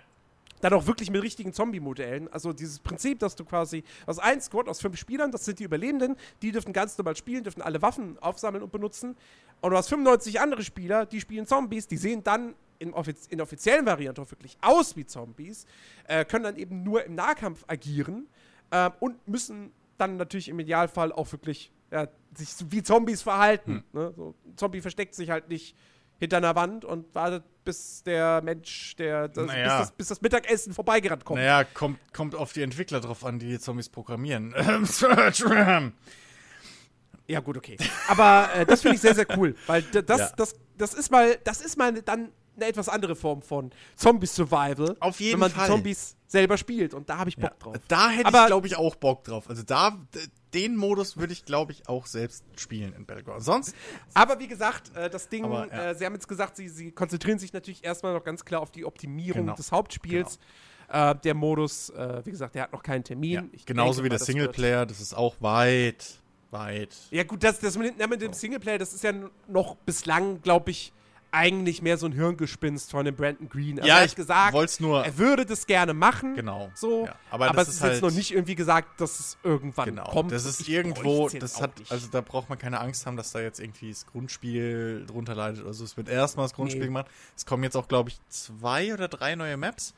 dann 0.62 0.74
auch 0.74 0.86
wirklich 0.86 1.10
mit 1.10 1.22
richtigen 1.22 1.54
Zombie-Modellen. 1.54 2.30
Also 2.32 2.52
dieses 2.52 2.80
Prinzip, 2.80 3.18
dass 3.20 3.34
du 3.34 3.44
quasi 3.46 3.82
aus 4.04 4.18
einem 4.18 4.40
Squad 4.42 4.68
aus 4.68 4.80
fünf 4.80 4.98
Spielern, 4.98 5.30
das 5.32 5.44
sind 5.46 5.58
die 5.58 5.64
Überlebenden, 5.64 6.16
die 6.42 6.52
dürfen 6.52 6.74
ganz 6.74 6.98
normal 6.98 7.16
spielen, 7.16 7.44
dürfen 7.44 7.62
alle 7.62 7.80
Waffen 7.80 8.18
aufsammeln 8.18 8.62
und 8.62 8.70
benutzen. 8.70 9.16
Und 9.60 9.70
du 9.70 9.76
hast 9.76 9.88
95 9.88 10.40
andere 10.40 10.62
Spieler, 10.62 11.06
die 11.06 11.20
spielen 11.20 11.46
Zombies, 11.46 11.86
die 11.86 11.96
sehen 11.96 12.22
dann 12.24 12.54
in, 12.78 12.94
offiz 12.94 13.26
in 13.26 13.40
offiziellen 13.40 13.86
Variante 13.86 14.22
auch 14.22 14.30
wirklich 14.30 14.56
aus 14.60 14.96
wie 14.96 15.04
Zombies, 15.06 15.66
äh, 16.08 16.24
können 16.24 16.44
dann 16.44 16.56
eben 16.56 16.82
nur 16.82 17.04
im 17.04 17.14
Nahkampf 17.14 17.64
agieren 17.66 18.26
äh, 18.70 18.90
und 19.00 19.26
müssen 19.28 19.72
dann 19.98 20.16
natürlich 20.16 20.48
im 20.48 20.58
Idealfall 20.58 21.12
auch 21.12 21.30
wirklich 21.30 21.72
ja, 21.90 22.08
sich 22.34 22.54
wie 22.70 22.82
Zombies 22.82 23.22
verhalten. 23.22 23.84
Hm. 23.92 24.00
Ne? 24.00 24.12
So, 24.16 24.34
ein 24.46 24.56
Zombie 24.56 24.80
versteckt 24.80 25.14
sich 25.14 25.30
halt 25.30 25.48
nicht 25.48 25.76
hinter 26.18 26.36
einer 26.38 26.54
Wand 26.54 26.84
und 26.84 27.14
wartet, 27.14 27.44
bis 27.64 28.02
der 28.02 28.42
Mensch, 28.42 28.94
der 28.96 29.28
das, 29.28 29.46
Naja. 29.46 29.78
bis, 29.78 29.88
das, 29.88 29.92
bis 29.92 30.08
das 30.08 30.20
Mittagessen 30.20 30.74
vorbeigerannt 30.74 31.24
kommt. 31.24 31.40
Naja, 31.40 31.64
kommt, 31.64 31.98
kommt 32.12 32.34
auf 32.34 32.52
die 32.52 32.62
Entwickler 32.62 33.00
drauf 33.00 33.24
an, 33.24 33.38
die 33.38 33.48
die 33.48 33.58
Zombies 33.58 33.88
programmieren. 33.88 34.54
Ja, 37.30 37.40
gut, 37.40 37.56
okay. 37.56 37.76
Aber 38.08 38.50
äh, 38.54 38.66
das 38.66 38.82
finde 38.82 38.96
ich 38.96 39.00
sehr, 39.00 39.14
sehr 39.14 39.26
cool, 39.36 39.54
weil 39.66 39.82
das, 39.82 40.18
Ja. 40.20 40.32
das, 40.36 40.54
das 40.76 40.94
ist 40.94 41.10
mal, 41.10 41.38
das 41.44 41.60
ist 41.60 41.76
mal 41.76 41.92
dann 42.02 42.30
eine 42.56 42.66
etwas 42.66 42.88
andere 42.88 43.16
Form 43.16 43.40
von 43.42 43.70
Zombie-Survival. 43.96 44.96
Auf 45.00 45.20
jeden 45.20 45.34
wenn 45.34 45.40
man 45.40 45.50
Fall. 45.50 45.66
die 45.66 45.72
Zombies 45.72 46.16
selber 46.26 46.56
spielt 46.58 46.92
und 46.94 47.08
da 47.08 47.18
habe 47.18 47.30
ich 47.30 47.36
Bock 47.36 47.58
drauf. 47.58 47.76
Da 47.88 48.10
hätte 48.10 48.26
Aber- 48.26 48.40
ich, 48.42 48.46
glaube 48.46 48.66
ich, 48.66 48.76
auch 48.76 48.94
Bock 48.96 49.24
drauf. 49.24 49.48
Also 49.48 49.62
da, 49.62 49.96
den 50.52 50.76
Modus 50.76 51.16
würde 51.16 51.32
ich, 51.32 51.44
glaube 51.44 51.72
ich, 51.72 51.88
auch 51.88 52.06
selbst 52.06 52.44
spielen 52.56 52.92
in 52.94 53.06
Battleground. 53.06 53.42
Sonst, 53.42 53.74
Aber 54.14 54.38
wie 54.40 54.48
gesagt, 54.48 54.94
äh, 54.96 55.08
das 55.08 55.28
Ding, 55.28 55.44
Aber, 55.44 55.68
ja. 55.68 55.90
äh, 55.90 55.94
Sie 55.94 56.04
haben 56.04 56.14
jetzt 56.14 56.28
gesagt, 56.28 56.56
Sie, 56.56 56.68
Sie 56.68 56.90
konzentrieren 56.92 57.38
sich 57.38 57.52
natürlich 57.52 57.84
erstmal 57.84 58.12
noch 58.14 58.24
ganz 58.24 58.44
klar 58.44 58.60
auf 58.60 58.70
die 58.70 58.84
Optimierung 58.84 59.42
Genau. 59.42 59.54
des 59.54 59.72
Hauptspiels. 59.72 60.38
Äh, 60.92 61.14
der 61.22 61.34
Modus, 61.34 61.90
äh, 61.90 62.20
wie 62.24 62.32
gesagt, 62.32 62.56
der 62.56 62.64
hat 62.64 62.72
noch 62.72 62.82
keinen 62.82 63.04
Termin. 63.04 63.30
ja, 63.32 63.44
Ich 63.52 63.64
genauso 63.64 64.02
denke 64.02 64.04
wie 64.06 64.08
der 64.10 64.18
das 64.18 64.26
Singleplayer, 64.26 64.86
das 64.86 65.00
ist 65.00 65.14
auch 65.14 65.36
weit, 65.40 66.18
weit. 66.52 66.94
Ja, 67.10 67.24
gut, 67.24 67.42
das, 67.44 67.60
das 67.60 67.76
mit, 67.78 67.98
mit 68.08 68.20
dem 68.22 68.32
Singleplayer, 68.32 68.78
das 68.78 68.92
ist 68.92 69.04
ja 69.04 69.12
noch 69.48 69.76
bislang, 69.76 70.40
glaube 70.42 70.70
ich, 70.70 70.92
eigentlich 71.32 71.80
mehr 71.80 71.96
so 71.96 72.06
ein 72.06 72.12
Hirngespinst 72.12 72.90
von 72.90 73.04
dem 73.04 73.14
Brandon 73.14 73.48
Green. 73.48 73.78
Also 73.78 73.88
Ja, 73.88 73.98
er 73.98 74.00
hat 74.00 74.08
ich 74.08 74.16
gesagt, 74.16 74.80
nur- 74.80 75.04
er 75.04 75.16
würde 75.16 75.46
das 75.46 75.64
gerne 75.64 75.94
machen. 75.94 76.34
Genau. 76.34 76.72
So, 76.74 77.06
Ja, 77.06 77.14
aber 77.30 77.46
aber, 77.50 77.58
das 77.58 77.68
es 77.68 77.74
ist 77.74 77.76
ist 77.76 77.82
jetzt 77.84 77.92
halt- 77.92 78.02
noch 78.02 78.10
nicht 78.10 78.32
irgendwie 78.32 78.56
gesagt, 78.56 79.00
dass 79.00 79.20
es 79.20 79.38
irgendwann 79.44 79.84
Genau, 79.90 80.10
kommt. 80.10 80.32
das 80.32 80.44
ist 80.44 80.68
irgendwo, 80.68 81.28
jetzt 81.28 81.40
das 81.40 81.60
hat, 81.62 81.78
nicht. 81.78 81.92
also 81.92 82.08
da 82.10 82.20
braucht 82.20 82.48
man 82.48 82.58
keine 82.58 82.80
Angst 82.80 83.06
haben, 83.06 83.16
dass 83.16 83.30
da 83.30 83.38
jetzt 83.40 83.60
irgendwie 83.60 83.90
das 83.90 84.06
Grundspiel 84.06 85.04
drunter 85.06 85.36
leidet. 85.36 85.64
Also 85.64 85.84
es 85.84 85.96
wird 85.96 86.08
erstmal 86.08 86.46
das 86.46 86.54
Grundspiel 86.54 86.80
Nee. 86.80 86.86
gemacht. 86.88 87.06
Es 87.36 87.46
kommen 87.46 87.62
jetzt 87.62 87.76
auch, 87.76 87.86
glaube 87.86 88.08
ich, 88.10 88.18
zwei 88.28 88.92
oder 88.92 89.06
drei 89.06 89.36
neue 89.36 89.56
Maps. 89.56 89.94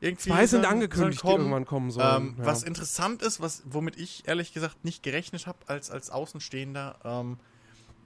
Irgendwie 0.00 0.28
Zwei 0.30 0.46
sind 0.46 0.62
sollen- 0.62 0.72
angekündigt, 0.74 1.20
sollen 1.20 1.36
die 1.36 1.40
irgendwann 1.42 1.64
kommen 1.64 1.90
sollen. 1.90 2.28
Ähm, 2.28 2.34
ja. 2.38 2.46
Was 2.46 2.62
interessant 2.62 3.22
ist, 3.22 3.40
was, 3.40 3.62
womit 3.64 3.96
ich 3.98 4.26
ehrlich 4.28 4.52
gesagt 4.52 4.84
nicht 4.84 5.02
gerechnet 5.02 5.46
habe 5.46 5.58
als, 5.66 5.90
als 5.90 6.10
Außenstehender, 6.10 6.96
ähm, 7.04 7.38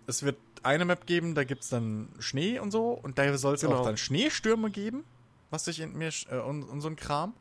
es 0.07 0.23
wird 0.23 0.37
eine 0.63 0.85
Map 0.85 1.07
geben, 1.07 1.35
da 1.35 1.45
gibt 1.45 1.65
es 1.65 1.71
dann 1.71 2.09
Schnee 2.19 2.59
und 2.59 2.71
so 2.71 2.91
und 2.93 3.19
da 3.19 3.37
soll 3.37 3.55
es 3.55 3.61
Genau. 3.63 3.79
auch 3.81 3.85
dann 3.85 3.97
Schneestürme 3.97 4.71
geben, 4.71 5.05
was 5.51 5.65
sich 5.65 5.81
in 5.81 5.93
mir 5.97 6.11
äh, 6.31 6.39
und, 6.39 6.63
und 6.65 6.81
so 6.81 6.89
ein 6.89 6.97
Kram. 6.97 7.35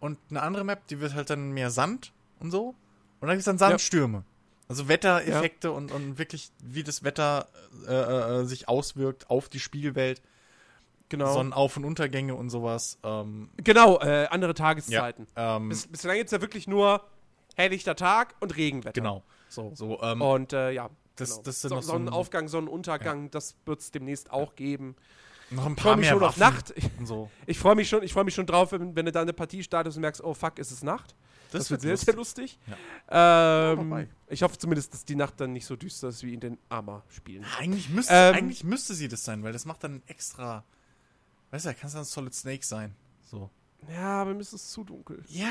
Und 0.00 0.18
eine 0.30 0.42
andere 0.42 0.64
Map, 0.64 0.86
die 0.88 1.00
wird 1.00 1.14
halt 1.14 1.30
dann 1.30 1.52
mehr 1.52 1.70
Sand 1.70 2.12
und 2.38 2.50
so. 2.50 2.74
Und 3.20 3.28
dann 3.28 3.30
gibt 3.30 3.40
es 3.40 3.44
dann 3.46 3.58
Sandstürme. 3.58 4.24
Also 4.68 4.88
Wettereffekte 4.88 5.70
und, 5.72 5.90
und 5.92 6.18
wirklich, 6.18 6.50
wie 6.62 6.82
das 6.82 7.02
Wetter 7.04 7.48
äh, 7.86 7.92
äh, 8.40 8.44
sich 8.44 8.68
auswirkt 8.68 9.30
auf 9.30 9.48
die 9.48 9.60
Spielwelt, 9.60 10.20
genau. 11.08 11.32
Sonnenauf- 11.34 11.76
und 11.76 11.84
Untergänge 11.84 12.34
und 12.34 12.50
sowas. 12.50 12.98
Ähm, 13.02 13.50
Genau, 13.58 13.98
äh, 14.00 14.26
andere 14.30 14.54
Tageszeiten. 14.54 15.26
ähm, 15.36 15.68
Bis, 15.68 15.86
bislang 15.86 16.16
gibt 16.16 16.26
es 16.26 16.32
ja 16.32 16.40
wirklich 16.40 16.66
nur 16.68 17.04
helllichter 17.56 17.96
Tag 17.96 18.34
und 18.40 18.56
Regenwetter. 18.56 18.92
genau. 19.00 19.22
So. 19.48 19.72
So, 19.74 20.02
ähm, 20.02 20.20
Und 20.20 20.52
äh, 20.52 20.72
ja, 20.72 20.90
Das- 21.16 21.30
genau. 21.30 21.42
das 21.44 21.60
sind 21.62 21.70
so, 21.70 21.80
Sonnenaufgang, 21.80 22.48
Sonnenuntergang, 22.48 23.30
das 23.30 23.56
wird 23.64 23.80
es 23.80 23.90
demnächst 23.90 24.30
auch 24.30 24.54
geben. 24.56 24.96
noch 25.50 25.64
ein 25.66 25.72
Ich 25.72 25.76
paar 25.76 25.84
freue 25.92 25.96
mich 25.96 26.06
mehr 26.06 26.12
schon 26.14 26.22
auf 26.24 26.38
Waffen 26.40 26.54
Nacht. 26.54 26.74
Ich, 26.76 26.90
so. 27.06 27.30
ich 27.46 27.58
freue 27.58 27.76
mich 27.76 27.88
schon, 27.88 28.02
ich 28.02 28.12
freue 28.12 28.24
mich 28.24 28.34
schon 28.34 28.46
drauf, 28.46 28.72
wenn, 28.72 28.94
wenn 28.96 29.06
du 29.06 29.12
da 29.12 29.22
eine 29.22 29.32
Partie 29.32 29.62
startest 29.62 29.96
und 29.96 30.00
merkst, 30.02 30.22
oh 30.24 30.34
fuck, 30.34 30.58
ist 30.58 30.70
es 30.72 30.82
Nacht. 30.82 31.14
Das, 31.52 31.70
wird 31.70 31.80
sehr, 31.80 31.96
sehr 31.96 32.14
lustig. 32.16 32.58
Ähm, 33.08 33.78
wobei. 33.78 34.08
ich 34.28 34.42
hoffe 34.42 34.58
zumindest, 34.58 34.92
dass 34.92 35.04
die 35.04 35.14
Nacht 35.14 35.40
dann 35.40 35.52
nicht 35.52 35.64
so 35.64 35.76
düster 35.76 36.08
ist 36.08 36.22
wie 36.24 36.34
in 36.34 36.40
den 36.40 36.58
Arma-Spielen. 36.68 37.44
Eigentlich 37.58 37.88
müsste, 37.88 38.12
Ähm, 38.12 38.34
eigentlich 38.34 38.64
müsste 38.64 38.94
sie 38.94 39.06
das 39.08 39.24
sein, 39.24 39.42
weil 39.44 39.52
das 39.52 39.64
macht 39.64 39.84
dann 39.84 40.02
extra. 40.06 40.64
Weißt 41.50 41.64
du, 41.64 41.68
da 41.70 41.74
kann 41.74 41.88
es 41.88 41.94
dann 41.94 42.04
Solid 42.04 42.34
Snake 42.34 42.64
sein. 42.64 42.94
So. 43.30 43.50
Ja, 43.92 44.22
aber 44.22 44.34
mir 44.34 44.40
ist 44.40 44.52
es 44.52 44.70
zu 44.70 44.82
dunkel. 44.82 45.22
Ja, 45.28 45.48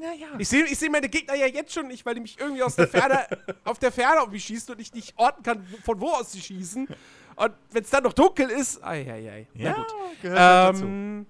naja. 0.00 0.28
Ich 0.38 0.48
sehe 0.48 0.64
ich 0.64 0.78
seh 0.78 0.88
meine 0.88 1.08
Gegner 1.08 1.34
ja 1.34 1.46
jetzt 1.46 1.72
schon 1.72 1.86
nicht, 1.88 2.06
weil 2.06 2.14
die 2.14 2.20
mich 2.20 2.38
irgendwie 2.40 2.62
aus 2.62 2.76
der 2.76 2.88
Ferne, 2.88 3.26
auf 3.64 3.78
der 3.78 3.92
Ferne 3.92 4.22
auf 4.22 4.30
mich 4.30 4.44
schießen 4.44 4.74
und 4.74 4.80
ich 4.80 4.92
nicht 4.94 5.12
orten 5.18 5.42
kann, 5.42 5.66
von 5.84 6.00
wo 6.00 6.08
aus 6.10 6.32
sie 6.32 6.40
schießen. 6.40 6.88
Und 7.36 7.52
wenn 7.72 7.82
es 7.82 7.90
dann 7.90 8.04
noch 8.04 8.12
dunkel 8.14 8.48
ist, 8.48 8.82
ei, 8.82 9.00
ei, 9.10 9.30
ei. 9.30 9.46
Na 9.54 9.60
Ja, 9.64 9.72
gut. 9.74 9.86
gehört 10.22 10.38
halt 10.40 10.74
dazu. 10.76 10.84
Ähm, 10.86 11.26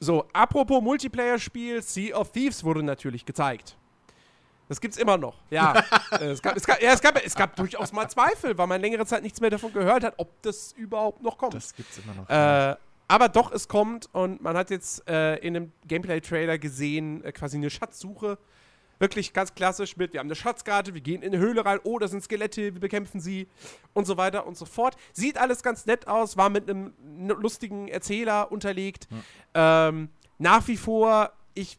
so, 0.00 0.24
apropos 0.32 0.80
Multiplayer-Spiel, 0.82 1.82
Sea 1.82 2.16
of 2.16 2.30
Thieves 2.32 2.62
wurde 2.64 2.82
natürlich 2.82 3.26
gezeigt. 3.26 3.76
Das 4.68 4.80
gibt's 4.80 4.98
immer 4.98 5.16
noch. 5.16 5.34
Ja, 5.50 5.82
es, 6.20 6.42
gab, 6.42 6.56
es, 6.56 6.66
gab, 6.66 6.82
ja 6.82 6.92
es, 6.92 7.00
gab, 7.00 7.24
es 7.24 7.34
gab 7.34 7.56
durchaus 7.56 7.92
mal 7.92 8.08
Zweifel, 8.08 8.56
weil 8.58 8.66
man 8.66 8.80
längere 8.80 9.06
Zeit 9.06 9.22
nichts 9.22 9.40
mehr 9.40 9.50
davon 9.50 9.72
gehört 9.72 10.04
hat, 10.04 10.14
ob 10.18 10.42
das 10.42 10.72
überhaupt 10.72 11.22
noch 11.22 11.38
kommt. 11.38 11.54
Das 11.54 11.74
gibt's 11.74 11.98
immer 11.98 12.14
noch. 12.14 12.28
Äh, 12.28 12.76
aber 13.08 13.30
doch, 13.30 13.50
es 13.52 13.68
kommt 13.68 14.08
und 14.12 14.42
man 14.42 14.56
hat 14.56 14.70
jetzt 14.70 15.08
äh, 15.08 15.36
in 15.36 15.56
einem 15.56 15.72
Gameplay-Trailer 15.86 16.58
gesehen, 16.58 17.24
äh, 17.24 17.32
quasi 17.32 17.56
eine 17.56 17.70
Schatzsuche. 17.70 18.38
Wirklich 18.98 19.32
ganz 19.32 19.54
klassisch 19.54 19.96
mit, 19.96 20.12
wir 20.12 20.20
haben 20.20 20.26
eine 20.26 20.34
Schatzkarte, 20.34 20.92
wir 20.92 21.00
gehen 21.00 21.22
in 21.22 21.32
eine 21.32 21.38
Höhle 21.38 21.64
rein, 21.64 21.78
oh, 21.84 21.98
da 21.98 22.08
sind 22.08 22.22
Skelette, 22.22 22.74
wir 22.74 22.80
bekämpfen 22.80 23.20
sie 23.20 23.46
und 23.94 24.06
so 24.06 24.16
weiter 24.16 24.46
und 24.46 24.58
so 24.58 24.66
fort. 24.66 24.96
Sieht 25.12 25.38
alles 25.38 25.62
ganz 25.62 25.86
nett 25.86 26.08
aus, 26.08 26.36
war 26.36 26.50
mit 26.50 26.68
einem 26.68 26.92
lustigen 27.28 27.88
Erzähler 27.88 28.50
unterlegt. 28.50 29.08
Ähm, 29.54 30.10
nach 30.38 30.66
wie 30.66 30.76
vor, 30.76 31.32
ich, 31.54 31.78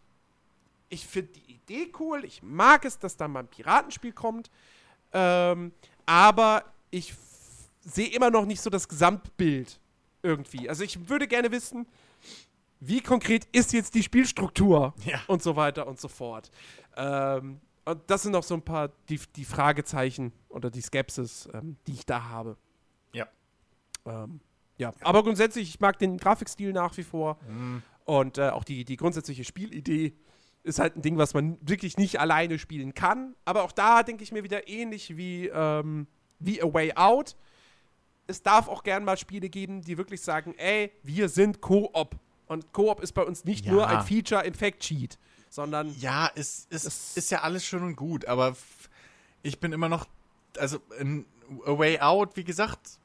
ich 0.87 1.05
finde 1.05 1.33
die 1.33 1.48
Idee 1.69 1.91
cool, 1.99 2.23
ich 2.25 2.41
mag 2.43 2.85
es, 2.85 2.97
dass 2.99 3.15
da 3.17 3.27
mal 3.27 3.41
ein 3.41 3.47
Piratenspiel 3.47 4.11
kommt, 4.13 4.49
ähm, 5.13 5.71
aber 6.05 6.63
ich 6.91 7.13
sehe 7.81 8.07
immer 8.09 8.29
noch 8.31 8.45
nicht 8.45 8.61
so 8.61 8.69
das 8.69 8.87
Gesamtbild 8.87 9.79
irgendwie. 10.23 10.67
Also 10.69 10.83
ich 10.83 11.09
würde 11.09 11.27
gerne 11.27 11.51
wissen, 11.51 11.87
wie 12.79 13.01
konkret 13.01 13.45
ist 13.51 13.73
jetzt 13.73 13.93
die 13.95 14.03
Spielstruktur 14.03 14.93
Ja. 15.05 15.19
und 15.27 15.41
so 15.43 15.55
weiter 15.55 15.87
und 15.87 15.99
so 15.99 16.07
fort. 16.07 16.51
Ähm, 16.97 17.59
und 17.85 18.01
das 18.07 18.23
sind 18.23 18.31
noch 18.33 18.43
so 18.43 18.53
ein 18.55 18.61
paar 18.61 18.89
die, 19.09 19.19
die 19.35 19.45
Fragezeichen 19.45 20.31
oder 20.49 20.69
die 20.69 20.81
Skepsis, 20.81 21.47
ähm, 21.53 21.77
die 21.87 21.93
ich 21.93 22.05
da 22.05 22.23
habe. 22.29 22.57
Ja. 23.13 23.27
Ähm, 24.05 24.39
ja. 24.77 24.93
aber 25.01 25.23
grundsätzlich, 25.23 25.69
ich 25.69 25.79
mag 25.79 25.99
den 25.99 26.17
Grafikstil 26.17 26.71
nach 26.73 26.95
wie 26.97 27.03
vor 27.03 27.37
Mhm. 27.47 27.81
und 28.05 28.37
äh, 28.37 28.49
auch 28.49 28.63
die, 28.63 28.85
die 28.85 28.95
grundsätzliche 28.97 29.43
Spielidee 29.43 30.13
ist 30.63 30.79
halt 30.79 30.95
ein 30.97 31.01
Ding, 31.01 31.17
was 31.17 31.33
man 31.33 31.57
wirklich 31.61 31.97
nicht 31.97 32.19
alleine 32.19 32.59
spielen 32.59 32.93
kann. 32.93 33.35
Aber 33.45 33.63
auch 33.63 33.71
da 33.71 34.03
denke 34.03 34.23
ich 34.23 34.31
mir 34.31 34.43
wieder 34.43 34.67
ähnlich 34.67 35.15
wie, 35.17 35.47
ähm, 35.47 36.07
wie 36.39 36.61
A 36.61 36.73
Way 36.73 36.93
Out. 36.95 37.35
Es 38.27 38.43
darf 38.43 38.67
auch 38.67 38.83
gern 38.83 39.03
mal 39.03 39.17
Spiele 39.17 39.49
geben, 39.49 39.81
die 39.81 39.97
wirklich 39.97 40.21
sagen, 40.21 40.53
ey, 40.57 40.91
wir 41.03 41.29
sind 41.29 41.61
Koop. 41.61 42.15
Und 42.47 42.73
Koop 42.73 42.99
ist 43.01 43.13
bei 43.13 43.23
uns 43.23 43.45
nicht 43.45 43.65
Ja. 43.65 43.71
nur 43.71 43.87
ein 43.87 44.01
Feature 44.03 44.43
im 44.45 44.53
Factsheet, 44.53 45.17
sondern 45.49 45.95
Ja, 45.99 46.29
es, 46.35 46.67
es 46.69 46.83
Das- 46.83 47.17
ist 47.17 47.31
ja 47.31 47.41
alles 47.41 47.65
schön 47.65 47.83
und 47.83 47.95
gut, 47.95 48.25
aber 48.25 48.55
ich 49.41 49.59
bin 49.59 49.71
immer 49.71 49.89
noch, 49.89 50.07
also 50.57 50.79
in 50.99 51.25
A 51.65 51.77
Way 51.77 51.99
Out, 52.01 52.35
wie 52.35 52.43
gesagt, 52.43 52.99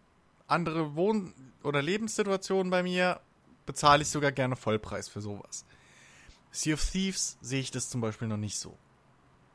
andere 0.46 0.94
Wohn- 0.96 1.32
oder 1.62 1.80
Lebenssituationen 1.80 2.70
bei 2.70 2.82
mir, 2.82 3.20
bezahle 3.64 4.02
ich 4.02 4.08
sogar 4.08 4.32
gerne 4.32 4.56
Vollpreis 4.56 5.08
für 5.08 5.20
sowas. 5.22 5.64
Sea 6.54 6.74
of 6.74 6.84
Thieves 6.88 7.36
sehe 7.40 7.60
ich 7.60 7.72
das 7.72 7.90
zum 7.90 8.00
Beispiel 8.00 8.28
noch 8.28 8.36
nicht 8.36 8.58
so. 8.58 8.76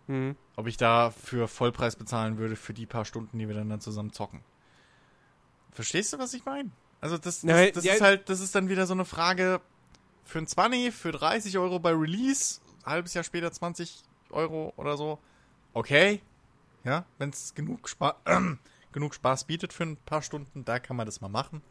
hm, 0.07 0.35
Ob 0.57 0.67
ich 0.67 0.76
da 0.76 1.11
für 1.11 1.47
Vollpreis 1.47 1.95
bezahlen 1.95 2.38
würde 2.38 2.57
für 2.57 2.73
die 2.73 2.85
paar 2.85 3.05
Stunden, 3.05 3.39
die 3.39 3.47
wir 3.47 3.55
dann, 3.55 3.69
dann 3.69 3.80
zusammen 3.80 4.11
zocken. 4.11 4.41
Verstehst 5.71 6.11
du, 6.11 6.19
was 6.19 6.34
ich 6.34 6.43
meine? 6.43 6.71
Also 6.99 7.15
das, 7.17 7.35
das, 7.35 7.43
Nein, 7.43 7.71
das 7.73 7.85
ja. 7.85 7.93
ist 7.93 8.01
halt, 8.01 8.27
das 8.27 8.41
ist 8.41 8.53
dann 8.53 8.67
wieder 8.67 8.85
so 8.85 8.93
eine 8.93 9.05
Frage 9.05 9.61
für 10.26 10.39
ein 10.39 10.47
20, 10.47 10.93
für 10.93 11.13
30 11.13 11.57
Euro 11.57 11.80
bei 11.80 11.91
Release, 11.91 12.59
halbes 12.85 13.13
Jahr 13.13 13.23
später 13.23 13.49
20 13.51 14.01
Euro 14.31 14.73
oder 14.76 14.97
so. 14.97 15.19
Okay. 15.73 16.21
Ja, 16.84 17.05
wenn 17.17 17.30
es 17.30 17.53
genug, 17.55 17.88
Spa 17.88 18.17
genug 18.91 19.15
Spaß 19.15 19.45
bietet 19.45 19.71
für 19.71 19.84
ein 19.84 19.95
paar 19.95 20.21
Stunden, 20.21 20.65
da 20.65 20.80
kann 20.80 20.97
man 20.97 21.05
das 21.05 21.21
mal 21.21 21.30
machen. 21.30 21.61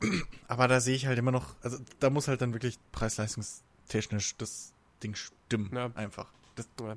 Aber 0.48 0.68
da 0.68 0.80
sehe 0.80 0.94
ich 0.94 1.06
halt 1.06 1.18
immer 1.18 1.32
noch, 1.32 1.56
also 1.62 1.78
da 1.98 2.10
muss 2.10 2.28
halt 2.28 2.40
dann 2.40 2.52
wirklich 2.52 2.78
preis-leistungstechnisch 3.86 4.36
das 4.36 4.72
Ding 5.02 5.14
stimmen. 5.14 5.70
Ja. 5.74 5.90
Einfach. 5.94 6.32
Das, 6.54 6.68
ja. 6.80 6.96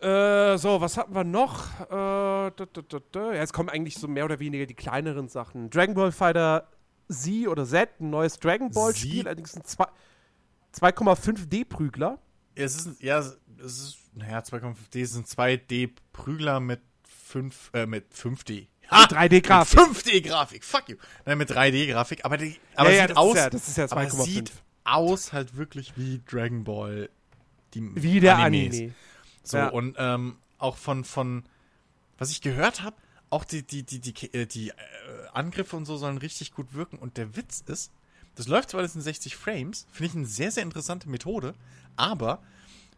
Ja. 0.00 0.52
Äh, 0.52 0.58
so, 0.58 0.80
was 0.80 0.96
hatten 0.96 1.14
wir 1.14 1.24
noch? 1.24 1.80
Äh, 1.82 1.88
da, 1.90 2.50
da, 2.50 2.98
da. 3.12 3.32
Ja, 3.32 3.40
jetzt 3.40 3.52
kommen 3.52 3.68
eigentlich 3.68 3.96
so 3.96 4.08
mehr 4.08 4.24
oder 4.24 4.38
weniger 4.38 4.66
die 4.66 4.74
kleineren 4.74 5.28
Sachen. 5.28 5.70
Dragon 5.70 5.94
Ball 5.94 6.12
Fighter 6.12 6.68
Z 7.08 7.48
oder 7.48 7.64
Z, 7.64 7.90
ein 8.00 8.10
neues 8.10 8.38
Dragon 8.38 8.70
Ball 8.70 8.92
Z? 8.92 9.00
Spiel, 9.00 9.26
allerdings 9.26 9.56
ein 9.56 9.64
zwei- 9.64 9.88
2,5D-Prügler. 10.74 12.18
Es 12.54 12.76
ist, 12.76 13.02
ja, 13.02 13.18
es 13.20 13.36
ist, 13.58 13.98
naja, 14.14 14.38
2,5D 14.40 15.04
sind 15.06 15.26
2D-Prügler 15.26 16.60
mit 16.60 16.80
5, 17.04 17.70
äh, 17.74 17.86
mit 17.86 18.12
5D. 18.14 18.66
Ha! 18.90 19.04
3D-Grafik. 19.04 19.78
5D-Grafik, 19.80 20.64
fuck 20.64 20.88
you. 20.88 20.96
Nein, 21.24 21.38
mit 21.38 21.50
3D-Grafik, 21.50 22.24
aber, 22.24 22.36
die, 22.36 22.56
aber 22.74 22.90
ja, 22.90 22.96
ja, 22.96 23.02
sieht 23.02 23.10
das 23.10 23.16
aus, 23.16 23.34
ist 23.34 23.40
ja, 23.42 23.50
das 23.50 23.68
ist 23.68 23.76
ja 23.78 23.84
aber 23.90 24.00
2,5. 24.02 24.24
sieht 24.24 24.52
aus 24.84 25.32
halt 25.32 25.56
wirklich 25.56 25.92
wie 25.96 26.20
Dragon 26.30 26.64
Ball. 26.64 27.10
Die 27.74 27.90
Wie 28.02 28.20
der 28.20 28.38
Animes. 28.38 28.76
Anime. 28.76 28.94
So, 29.42 29.56
Ja. 29.58 29.68
und 29.68 29.96
ähm, 29.98 30.36
auch 30.58 30.76
von, 30.76 31.04
von, 31.04 31.44
was 32.18 32.30
ich 32.30 32.40
gehört 32.40 32.82
habe, 32.82 32.96
auch 33.28 33.44
die, 33.44 33.62
die, 33.64 33.82
die, 33.82 33.98
die, 34.00 34.32
äh, 34.32 34.46
die 34.46 34.68
äh, 34.70 34.72
Angriffe 35.32 35.76
und 35.76 35.84
so 35.84 35.96
sollen 35.96 36.18
richtig 36.18 36.52
gut 36.54 36.72
wirken. 36.74 36.96
Und 36.98 37.16
der 37.16 37.36
Witz 37.36 37.62
ist, 37.66 37.90
das 38.36 38.46
läuft 38.48 38.70
zwar 38.70 38.80
alles 38.80 38.94
in 38.94 39.00
60 39.00 39.34
Frames, 39.36 39.86
finde 39.92 40.10
ich 40.10 40.16
eine 40.16 40.26
sehr, 40.26 40.50
sehr 40.52 40.62
interessante 40.62 41.08
Methode, 41.08 41.54
aber 41.96 42.42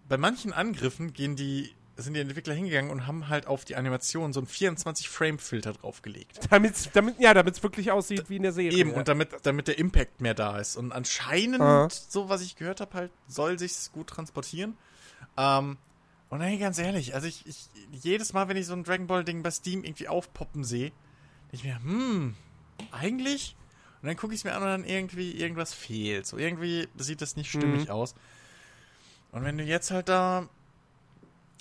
bei 0.08 0.16
manchen 0.18 0.52
Angriffen 0.52 1.12
gehen 1.12 1.34
die, 1.36 1.74
sind 2.04 2.14
die 2.14 2.20
Entwickler 2.20 2.54
hingegangen 2.54 2.90
und 2.90 3.06
haben 3.06 3.28
halt 3.28 3.46
auf 3.46 3.64
die 3.64 3.74
Animation 3.76 4.32
so 4.32 4.40
einen 4.40 4.46
24-Frame-Filter 4.46 5.72
draufgelegt. 5.72 6.40
Damit, 6.50 6.90
damit, 6.94 7.18
ja, 7.18 7.34
damit 7.34 7.56
es 7.56 7.62
wirklich 7.62 7.90
aussieht 7.90 8.30
wie 8.30 8.36
in 8.36 8.42
der 8.42 8.52
Serie. 8.52 8.78
Eben, 8.78 8.90
ja. 8.92 8.96
und 8.96 9.08
damit, 9.08 9.30
damit 9.42 9.68
der 9.68 9.78
Impact 9.78 10.20
mehr 10.20 10.34
da 10.34 10.58
ist. 10.58 10.76
Und 10.76 10.92
anscheinend, 10.92 11.60
Aha. 11.60 11.88
so 11.90 12.28
was 12.28 12.40
ich 12.42 12.56
gehört 12.56 12.80
habe, 12.80 12.94
halt, 12.94 13.10
soll 13.26 13.58
sich's 13.58 13.90
gut 13.92 14.06
transportieren. 14.08 14.76
Ähm, 15.36 15.76
und 16.30 16.40
hey, 16.40 16.58
ganz 16.58 16.78
ehrlich, 16.78 17.14
also 17.14 17.26
ich, 17.26 17.46
ich, 17.46 17.68
jedes 17.90 18.32
Mal, 18.32 18.48
wenn 18.48 18.56
ich 18.56 18.66
so 18.66 18.74
ein 18.74 18.84
Dragon 18.84 19.06
Ball-Ding 19.06 19.42
bei 19.42 19.50
Steam 19.50 19.82
irgendwie 19.82 20.08
aufpoppen 20.08 20.62
sehe, 20.62 20.92
denke 21.50 21.52
ich 21.52 21.64
mir, 21.64 21.82
hm, 21.82 22.34
eigentlich? 22.92 23.56
Und 24.02 24.06
dann 24.06 24.16
gucke 24.16 24.34
ich 24.34 24.40
es 24.40 24.44
mir 24.44 24.52
an 24.54 24.62
und 24.62 24.68
dann 24.68 24.84
irgendwie 24.84 25.32
irgendwas 25.32 25.74
fehlt. 25.74 26.26
So 26.26 26.36
irgendwie 26.38 26.86
sieht 26.96 27.22
das 27.22 27.34
nicht 27.34 27.50
stimmig 27.50 27.86
Mhm. 27.86 27.90
aus. 27.90 28.14
Und 29.32 29.44
wenn 29.44 29.58
du 29.58 29.64
jetzt 29.64 29.90
halt 29.90 30.08
da 30.08 30.48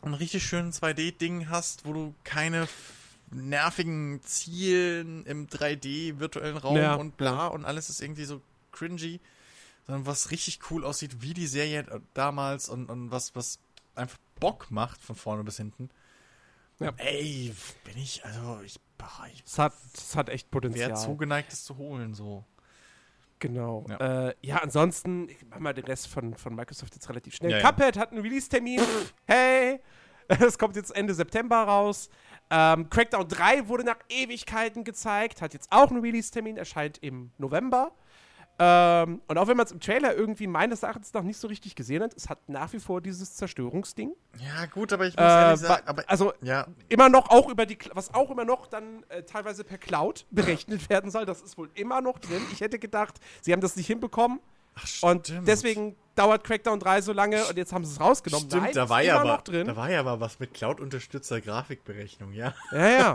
ein 0.03 0.13
richtig 0.13 0.43
schönes 0.45 0.81
2D-Ding 0.81 1.49
hast, 1.49 1.85
wo 1.85 1.93
du 1.93 2.13
keine 2.23 2.67
nervigen 3.31 4.21
Zielen 4.23 5.25
im 5.25 5.47
3D-virtuellen 5.47 6.57
Raum 6.57 6.77
Ja. 6.77 6.95
und 6.95 7.17
bla 7.17 7.47
und 7.47 7.65
alles 7.65 7.89
ist 7.89 8.01
irgendwie 8.01 8.25
so 8.25 8.41
cringy, 8.71 9.19
sondern 9.85 10.05
was 10.05 10.31
richtig 10.31 10.59
cool 10.71 10.85
aussieht, 10.85 11.21
wie 11.21 11.33
die 11.33 11.47
Serie 11.47 11.85
damals 12.13 12.69
und, 12.69 12.89
und 12.89 13.11
was, 13.11 13.35
was 13.35 13.59
einfach 13.95 14.17
Bock 14.39 14.71
macht 14.71 15.01
von 15.01 15.15
vorne 15.15 15.43
bis 15.43 15.57
hinten. 15.57 15.89
Ja. 16.79 16.93
Ey, 16.97 17.53
bin 17.85 17.97
ich, 17.97 18.23
also 18.23 18.61
ich, 18.63 18.79
boah, 18.97 19.27
ich 19.33 19.43
Es 19.45 19.57
hat, 19.57 19.73
es 19.95 20.15
hat 20.15 20.29
echt 20.29 20.51
Potenzial. 20.51 20.91
wäre 20.91 20.99
zugeneigt, 20.99 21.51
das 21.51 21.63
zu 21.65 21.75
holen, 21.77 22.13
so. 22.13 22.45
Genau. 23.39 23.85
Ja. 23.89 23.97
Ja, 23.99 24.29
äh, 24.29 24.35
ja 24.41 24.55
ansonsten, 24.57 25.29
ich 25.29 25.37
mach 25.49 25.59
mal 25.59 25.73
den 25.73 25.85
Rest 25.85 26.07
von, 26.07 26.33
von 26.35 26.55
Microsoft 26.55 26.93
jetzt 26.95 27.09
relativ 27.09 27.35
schnell. 27.35 27.51
Ja, 27.51 27.59
ja. 27.59 27.71
Cuphead 27.71 27.97
hat 27.97 28.11
einen 28.11 28.21
Release-Termin. 28.21 28.81
hey! 29.27 29.79
Das 30.27 30.57
kommt 30.57 30.75
jetzt 30.75 30.93
Ende 30.93 31.13
September 31.13 31.63
raus. 31.63 32.09
Ähm, 32.49 32.89
Crackdown 32.89 33.27
3 33.27 33.67
wurde 33.67 33.83
nach 33.83 33.99
Ewigkeiten 34.09 34.83
gezeigt, 34.83 35.41
hat 35.41 35.53
jetzt 35.53 35.71
auch 35.71 35.89
einen 35.89 36.01
Release-Termin, 36.01 36.57
erscheint 36.57 36.97
im 37.01 37.31
November. 37.37 37.93
Ähm, 38.59 39.21
und 39.27 39.37
auch 39.37 39.47
wenn 39.47 39.55
man 39.55 39.67
es 39.67 39.71
im 39.71 39.79
Trailer 39.79 40.15
irgendwie 40.15 40.47
meines 40.47 40.81
Erachtens 40.81 41.13
noch 41.13 41.21
nicht 41.21 41.37
so 41.37 41.47
richtig 41.47 41.75
gesehen 41.75 42.01
hat, 42.01 42.13
es 42.15 42.27
hat 42.27 42.49
nach 42.49 42.73
wie 42.73 42.79
vor 42.79 43.01
dieses 43.01 43.35
Zerstörungsding. 43.35 44.13
Ja, 44.39 44.65
gut, 44.65 44.91
aber 44.93 45.05
ich 45.05 45.15
muss 45.15 45.23
Äh, 45.23 45.29
ehrlich 45.29 45.59
sagen, 45.59 45.87
aber 45.87 46.03
also 46.07 46.33
ja, 46.41 46.65
immer 46.89 47.07
noch 47.09 47.29
auch 47.29 47.49
über 47.49 47.67
die, 47.67 47.77
was 47.93 48.13
auch 48.15 48.31
immer 48.31 48.45
noch 48.45 48.65
dann 48.65 49.03
äh, 49.09 49.21
teilweise 49.23 49.63
per 49.63 49.77
Cloud 49.77 50.25
berechnet 50.31 50.89
werden 50.89 51.11
soll. 51.11 51.25
Das 51.25 51.41
ist 51.41 51.57
wohl 51.57 51.69
immer 51.75 52.01
noch 52.01 52.17
drin. 52.17 52.41
Ich 52.51 52.61
hätte 52.61 52.79
gedacht, 52.79 53.19
sie 53.41 53.53
haben 53.53 53.61
das 53.61 53.75
nicht 53.75 53.87
hinbekommen. 53.87 54.39
ach, 54.73 54.87
Und 55.03 55.31
deswegen 55.45 55.95
dauert 56.15 56.43
Crackdown 56.43 56.79
3 56.79 57.01
so 57.01 57.13
lange 57.13 57.45
und 57.45 57.57
jetzt 57.57 57.71
haben 57.71 57.85
sie 57.85 57.93
es 57.93 57.99
rausgenommen. 57.99 58.49
Stimmt, 58.49 58.63
Nein, 58.63 58.73
da 58.73 58.89
war 58.89 59.03
ja 59.03 59.19
aber, 59.19 59.39
da 59.45 59.75
war 59.75 59.91
ja 59.91 59.99
aber 59.99 60.19
was 60.19 60.39
mit 60.39 60.55
Cloud-unterstützter 60.55 61.41
Grafikberechnung, 61.41 62.33
ja. 62.33 62.55
ja, 62.71 62.87
ja. 62.87 63.13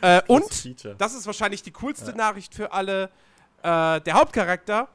äh, 0.00 0.22
und, 0.26 0.68
das 0.98 1.14
ist 1.14 1.26
wahrscheinlich 1.26 1.62
die 1.62 1.70
coolste 1.70 2.16
Nachricht 2.16 2.52
für 2.52 2.72
alle, 2.72 3.10
äh, 3.66 4.00
der 4.00 4.14
Hauptcharakter 4.14 4.88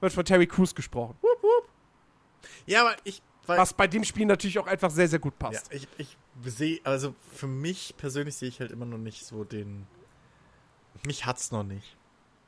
wird 0.00 0.12
von 0.12 0.24
Terry 0.24 0.46
Crews 0.46 0.74
gesprochen. 0.74 1.16
Wup, 1.20 1.42
wup. 1.42 1.68
Ja, 2.66 2.80
aber 2.80 2.96
ich, 3.04 3.20
Was 3.46 3.74
bei 3.74 3.86
dem 3.86 4.02
Spiel 4.04 4.24
natürlich 4.24 4.58
auch 4.58 4.66
einfach 4.66 4.90
sehr, 4.90 5.08
sehr 5.08 5.18
gut 5.18 5.34
ja, 5.40 5.50
passt. 5.50 5.72
ich, 5.72 5.86
ich 5.98 6.16
sehe, 6.44 6.80
also 6.84 7.14
für 7.34 7.46
mich 7.46 7.94
persönlich 7.98 8.34
sehe 8.36 8.48
ich 8.48 8.60
halt 8.60 8.70
immer 8.70 8.86
noch 8.86 8.98
nicht 8.98 9.26
so 9.26 9.44
den, 9.44 9.86
mich 11.06 11.26
hat's 11.26 11.52
noch 11.52 11.64
nicht. 11.64 11.96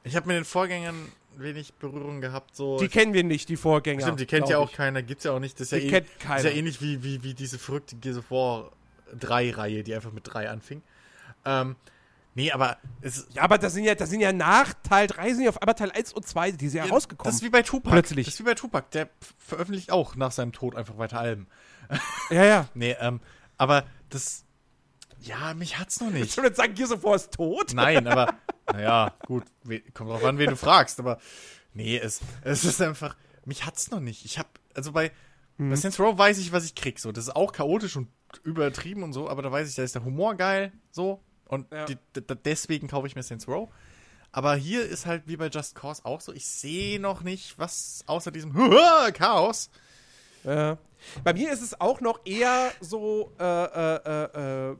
Ich 0.04 0.16
habe 0.16 0.28
mit 0.28 0.36
den 0.36 0.44
Vorgängern 0.44 1.12
wenig 1.36 1.74
Berührung 1.74 2.22
gehabt, 2.22 2.56
so. 2.56 2.78
Die 2.78 2.88
kennen 2.88 3.12
wir 3.12 3.24
nicht, 3.24 3.48
die 3.50 3.56
Vorgänger. 3.56 4.00
Stimmt, 4.00 4.20
die 4.20 4.26
kennt 4.26 4.48
ja 4.48 4.56
auch 4.56 4.70
ich. 4.70 4.76
keiner, 4.76 5.02
gibt's 5.02 5.24
ja 5.24 5.32
auch 5.32 5.40
nicht. 5.40 5.60
Das 5.60 5.66
ist 5.66 5.72
ja, 5.72 5.78
Die 5.78 5.88
eh, 5.88 5.90
kennt 5.90 6.08
das 6.26 6.38
ist 6.38 6.44
ja 6.44 6.50
ähnlich 6.56 6.80
wie, 6.80 7.02
wie, 7.02 7.22
wie 7.22 7.34
diese 7.34 7.58
verrückte 7.58 7.96
Gears 7.96 8.18
of 8.18 8.30
War 8.30 8.72
3-Reihe, 9.18 9.82
die 9.82 9.94
einfach 9.94 10.12
mit 10.12 10.22
3 10.32 10.48
anfing. 10.48 10.82
Ähm, 11.44 11.76
nee, 12.36 12.52
aber 12.52 12.78
es 13.00 13.26
Ja, 13.32 13.42
aber 13.42 13.58
das 13.58 13.72
sind 13.72 13.82
ja, 13.82 13.96
das 13.96 14.10
sind 14.10 14.20
ja 14.20 14.32
nach 14.32 14.72
Teil 14.84 15.08
3 15.08 15.34
sind 15.34 15.42
ja 15.42 15.48
auf 15.48 15.60
einmal 15.60 15.74
Teil 15.74 15.90
1 15.90 16.12
und 16.12 16.24
2, 16.24 16.52
die 16.52 16.68
sind 16.68 16.84
ja, 16.84 16.90
rausgekommen. 16.92 17.28
Das 17.28 17.36
ist 17.36 17.42
wie 17.42 17.50
bei 17.50 17.62
Tupac. 17.62 17.90
Plötzlich. 17.90 18.26
Das 18.26 18.34
ist 18.34 18.40
wie 18.40 18.44
bei 18.44 18.54
Tupac. 18.54 18.90
Der 18.92 19.10
veröffentlicht 19.38 19.90
auch 19.90 20.14
nach 20.14 20.30
seinem 20.30 20.52
Tod 20.52 20.76
einfach 20.76 20.96
weiter 20.98 21.18
Alben. 21.18 21.48
ja, 22.30 22.44
ja. 22.44 22.68
Nee, 22.74 22.96
ähm, 23.00 23.20
aber 23.56 23.84
das. 24.10 24.44
Ja, 25.18 25.54
mich 25.54 25.78
hat's 25.78 26.00
noch 26.00 26.08
Ich 26.08 26.14
nicht. 26.14 26.36
würde 26.36 26.54
sagen, 26.54 26.74
Gears 26.74 26.92
of 26.92 27.02
War 27.02 27.16
ist 27.16 27.32
tot. 27.32 27.72
Nein, 27.74 28.06
aber. 28.06 28.34
Naja, 28.72 29.14
gut. 29.26 29.44
Kommt 29.94 30.10
drauf 30.10 30.24
an, 30.24 30.38
wen 30.38 30.50
du 30.50 30.56
fragst. 30.56 30.98
Aber. 30.98 31.18
Nee, 31.72 31.98
es, 31.98 32.20
es 32.42 32.64
ist 32.64 32.82
einfach. 32.82 33.16
Mich 33.44 33.64
hat's 33.64 33.90
noch 33.92 34.00
nicht. 34.00 34.24
Ich 34.24 34.40
hab. 34.40 34.58
Also 34.74 34.90
bei. 34.90 35.12
Mhm. 35.56 35.70
Bei 35.70 35.76
Saints 35.76 36.00
Row 36.00 36.18
weiß 36.18 36.38
ich, 36.38 36.50
was 36.50 36.64
ich 36.64 36.74
krieg. 36.74 36.98
So, 36.98 37.12
das 37.12 37.28
ist 37.28 37.36
auch 37.36 37.52
chaotisch 37.52 37.94
und 37.96 38.08
übertrieben 38.42 39.04
und 39.04 39.12
so, 39.12 39.30
aber 39.30 39.42
da 39.42 39.52
weiß 39.52 39.68
ich, 39.68 39.76
da 39.76 39.84
ist 39.84 39.94
der 39.94 40.04
Humor 40.04 40.34
geil. 40.34 40.72
So. 40.90 41.22
Und 41.48 41.70
Ja. 41.72 41.86
die, 41.86 41.96
deswegen 42.44 42.88
kaufe 42.88 43.06
ich 43.06 43.14
mir 43.16 43.22
Saints 43.22 43.46
Row. 43.48 43.68
Aber 44.32 44.54
hier 44.56 44.84
ist 44.84 45.06
halt 45.06 45.22
wie 45.26 45.36
bei 45.36 45.46
Just 45.48 45.74
Cause 45.74 46.04
auch 46.04 46.20
so, 46.20 46.32
ich 46.32 46.46
sehe 46.46 47.00
noch 47.00 47.22
nicht, 47.22 47.58
was 47.58 48.04
außer 48.06 48.30
diesem 48.30 48.52
Chaos. 49.14 49.70
Ja. 50.44 50.78
Bei 51.24 51.32
mir 51.32 51.52
ist 51.52 51.62
es 51.62 51.80
auch 51.80 52.00
noch 52.00 52.20
eher 52.24 52.70
so 52.80 53.32
äh, 53.38 53.44
äh, 53.44 53.96
äh, 54.04 54.70
äh, 54.72 54.76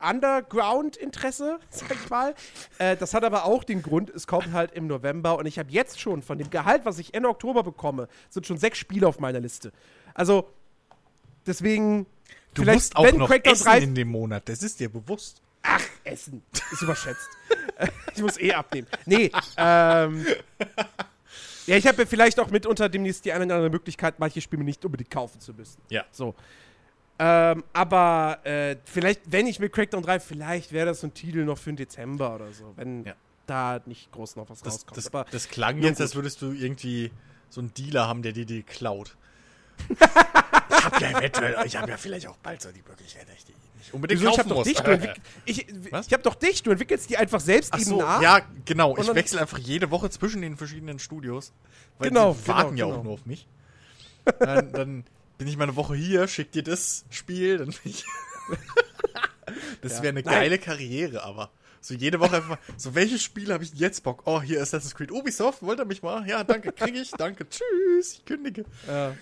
Underground-Interesse, 0.00 1.58
sag 1.70 1.92
ich 1.92 2.10
mal. 2.10 2.34
äh, 2.78 2.96
das 2.96 3.14
hat 3.14 3.24
aber 3.24 3.44
auch 3.44 3.64
den 3.64 3.82
Grund, 3.82 4.10
es 4.10 4.26
kommt 4.26 4.52
halt 4.52 4.72
im 4.72 4.86
November 4.86 5.38
und 5.38 5.46
ich 5.46 5.58
habe 5.58 5.70
jetzt 5.70 6.00
schon 6.00 6.22
von 6.22 6.38
dem 6.38 6.50
Gehalt, 6.50 6.84
was 6.84 6.98
ich 6.98 7.14
Ende 7.14 7.28
Oktober 7.28 7.62
bekomme, 7.62 8.08
sind 8.30 8.46
schon 8.46 8.58
sechs 8.58 8.78
Spiele 8.78 9.06
auf 9.06 9.20
meiner 9.20 9.40
Liste. 9.40 9.72
Also, 10.14 10.48
deswegen. 11.46 12.06
Du 12.54 12.64
musst 12.64 12.96
auch 12.96 13.10
noch 13.12 13.28
Crackdown 13.28 13.52
essen 13.54 13.64
3 13.64 13.78
in 13.78 13.94
dem 13.94 14.08
Monat, 14.08 14.48
das 14.48 14.62
ist 14.62 14.78
dir 14.80 14.90
bewusst. 14.90 15.40
Ach, 15.62 15.82
Essen. 16.04 16.42
Ist 16.72 16.82
überschätzt. 16.82 17.28
ich 18.14 18.22
muss 18.22 18.38
eh 18.38 18.52
abnehmen. 18.52 18.88
Nee, 19.06 19.30
ähm. 19.56 20.26
Ja, 21.66 21.76
ich 21.76 21.86
habe 21.86 22.02
ja 22.02 22.06
vielleicht 22.06 22.40
auch 22.40 22.50
mitunter 22.50 22.88
demnächst 22.88 23.24
die 23.24 23.32
eine 23.32 23.44
oder 23.44 23.54
andere 23.54 23.70
Möglichkeit, 23.70 24.18
manche 24.18 24.40
Spiele 24.40 24.64
nicht 24.64 24.84
unbedingt 24.84 25.10
kaufen 25.10 25.40
zu 25.40 25.54
müssen. 25.54 25.80
Ja. 25.90 26.04
So. 26.10 26.34
Ähm, 27.20 27.62
aber 27.72 28.40
äh, 28.44 28.76
vielleicht, 28.84 29.20
wenn 29.30 29.46
ich 29.46 29.60
mit 29.60 29.72
Crackdown 29.72 30.02
3, 30.02 30.18
vielleicht 30.18 30.72
wäre 30.72 30.86
das 30.86 31.00
so 31.02 31.06
ein 31.06 31.14
Titel 31.14 31.44
noch 31.44 31.58
für 31.58 31.70
den 31.70 31.76
Dezember 31.76 32.34
oder 32.34 32.50
so, 32.52 32.72
wenn 32.76 33.04
Ja. 33.04 33.14
da 33.46 33.80
nicht 33.86 34.10
groß 34.10 34.34
noch 34.36 34.50
was 34.50 34.60
Das, 34.62 34.74
rauskommt. 34.74 34.96
das, 34.96 35.06
aber 35.06 35.24
das 35.30 35.48
klang 35.48 35.80
jetzt, 35.82 36.00
als 36.00 36.10
gut. 36.12 36.16
würdest 36.22 36.42
du 36.42 36.50
irgendwie 36.50 37.12
so 37.48 37.60
einen 37.60 37.72
Dealer 37.74 38.08
haben, 38.08 38.22
der 38.22 38.32
dir 38.32 38.46
die 38.46 38.64
klaut. 38.64 39.16
ich 39.88 40.00
habe 40.84 41.00
ja 41.00 41.18
eventuell, 41.18 41.56
ich 41.64 41.76
habe 41.76 41.90
ja 41.92 41.96
vielleicht 41.96 42.26
auch 42.26 42.36
bald 42.38 42.60
so 42.60 42.72
die 42.72 42.82
Möglichkeit, 42.82 43.28
dass 43.28 43.36
ich 43.36 43.44
die 43.44 43.54
nicht 43.82 43.94
unbedingt 43.94 44.20
wieso, 44.20 44.30
ich 44.30 44.36
kaufen 44.36 44.50
habe 44.50 44.64
doch 44.64 44.64
muss. 44.64 45.14
dich, 45.44 45.64
ich, 45.66 45.68
ich 46.06 46.12
habe 46.12 46.22
doch 46.22 46.34
dich, 46.34 46.62
du 46.62 46.70
entwickelst 46.70 47.10
die 47.10 47.16
einfach 47.16 47.40
selbst 47.40 47.72
Ach 47.74 47.78
so, 47.80 47.98
nach. 47.98 48.22
ja, 48.22 48.40
genau. 48.64 48.96
Ich 48.96 49.14
wechsle 49.14 49.40
einfach 49.40 49.58
jede 49.58 49.90
Woche 49.90 50.10
zwischen 50.10 50.42
den 50.42 50.56
verschiedenen 50.56 50.98
Studios. 50.98 51.52
Weil 51.98 52.08
Genau, 52.08 52.34
die 52.40 52.48
warten 52.48 52.76
genau, 52.76 52.78
ja 52.78 52.86
genau. 52.86 52.98
auch 53.00 53.04
nur 53.04 53.12
auf 53.14 53.26
mich. 53.26 53.46
Dann, 54.38 54.72
dann 54.72 55.04
bin 55.38 55.48
ich 55.48 55.56
mal 55.56 55.64
eine 55.64 55.76
Woche 55.76 55.94
hier, 55.96 56.28
schick 56.28 56.52
dir 56.52 56.62
das 56.62 57.04
Spiel, 57.10 57.58
dann 57.58 57.68
bin 57.68 57.78
ich. 57.84 58.04
das 59.82 60.02
wäre 60.02 60.10
eine 60.10 60.22
Nein. 60.22 60.34
geile 60.34 60.58
Karriere, 60.58 61.24
aber. 61.24 61.50
So 61.84 61.94
jede 61.94 62.20
Woche 62.20 62.36
einfach, 62.36 62.58
so 62.76 62.94
welches 62.94 63.22
Spiel 63.22 63.52
habe 63.52 63.64
ich 63.64 63.74
jetzt 63.74 64.02
Bock? 64.04 64.22
Oh, 64.24 64.40
hier 64.40 64.62
Assassin's 64.62 64.94
Creed 64.94 65.10
Ubisoft, 65.10 65.62
wollt 65.62 65.80
ihr 65.80 65.84
mich 65.84 66.00
mal? 66.02 66.24
Ja, 66.28 66.44
danke, 66.44 66.70
kriege 66.72 67.00
ich, 67.00 67.10
danke, 67.10 67.44
tschüss, 67.48 68.14
ich 68.14 68.24
kündige. 68.24 68.64
Ja. 68.86 69.14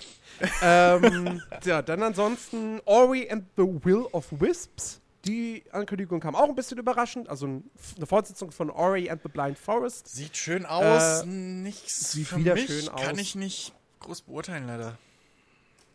ähm, 0.63 1.43
ja, 1.65 1.81
dann 1.83 2.03
ansonsten 2.03 2.81
Ori 2.85 3.29
and 3.31 3.45
the 3.57 3.63
Will 3.63 4.07
of 4.13 4.27
Wisps. 4.31 5.01
Die 5.27 5.65
Ankündigung 5.73 6.21
kam 6.21 6.35
auch 6.35 6.49
ein 6.49 6.55
bisschen 6.55 6.79
überraschend. 6.79 7.29
Also 7.29 7.47
ein, 7.47 7.71
eine 7.97 8.07
Fortsetzung 8.07 8.53
von 8.53 8.71
Ori 8.71 9.11
and 9.11 9.23
the 9.23 9.29
Blind 9.29 9.59
Forest. 9.59 10.09
Sieht 10.09 10.37
schön 10.37 10.65
aus, 10.67 11.23
Äh, 11.23 11.27
nichts 11.27 12.13
sieht 12.13 12.29
für 12.29 12.37
wieder 12.37 12.55
mich, 12.55 12.67
schön 12.67 12.87
kann 12.87 13.13
aus. 13.15 13.19
ich 13.19 13.35
nicht 13.35 13.75
groß 14.01 14.23
beurteilen, 14.23 14.67
leider. 14.67 14.99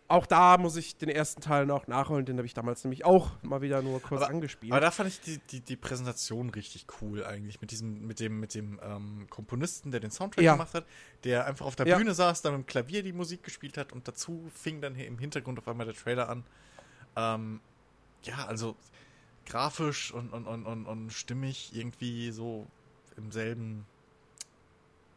Auch 0.07 0.27
da 0.27 0.57
muss 0.59 0.75
ich 0.75 0.97
den 0.97 1.09
ersten 1.09 1.41
Teil 1.41 1.65
noch 1.65 1.87
nachholen, 1.87 2.25
den 2.25 2.37
habe 2.37 2.45
ich 2.45 2.53
damals 2.53 2.83
nämlich 2.83 3.05
auch 3.05 3.31
mal 3.41 3.61
wieder 3.61 3.81
nur 3.81 3.99
kurz 4.01 4.21
Aber- 4.21 4.29
angespielt. 4.29 4.71
Aber 4.71 4.79
da 4.81 4.91
fand 4.91 5.09
ich 5.09 5.19
die, 5.21 5.39
die, 5.49 5.61
die 5.61 5.75
Präsentation 5.75 6.51
richtig 6.51 6.85
cool 7.01 7.25
eigentlich. 7.25 7.59
Mit 7.59 7.71
diesem, 7.71 8.05
mit 8.05 8.19
dem, 8.19 8.39
mit 8.39 8.53
dem 8.53 8.79
ähm, 8.83 9.25
Komponisten, 9.31 9.89
der 9.89 9.99
den 10.01 10.11
Soundtrack 10.11 10.43
Ja. 10.43 10.51
gemacht 10.53 10.75
hat, 10.75 10.85
der 11.23 11.47
einfach 11.47 11.65
auf 11.65 11.75
der 11.75 11.87
Ja. 11.87 11.97
Bühne 11.97 12.13
saß, 12.13 12.43
dann 12.43 12.53
mit 12.55 12.63
dem 12.63 12.67
Klavier 12.67 13.01
die 13.01 13.13
Musik 13.13 13.41
gespielt 13.43 13.77
hat 13.77 13.93
und 13.93 14.07
dazu 14.07 14.47
fing 14.53 14.79
dann 14.79 14.93
hier 14.93 15.07
im 15.07 15.17
Hintergrund 15.17 15.57
auf 15.57 15.67
einmal 15.67 15.87
der 15.87 15.95
Trailer 15.95 16.29
an. 16.29 16.43
Ähm, 17.15 17.59
ja, 18.23 18.45
also 18.45 18.75
grafisch 19.47 20.11
und, 20.11 20.31
und, 20.33 20.45
und, 20.45 20.65
und, 20.65 20.85
und 20.85 21.13
stimmig 21.13 21.71
irgendwie 21.75 22.31
so 22.31 22.67
im 23.17 23.31
selben, 23.31 23.85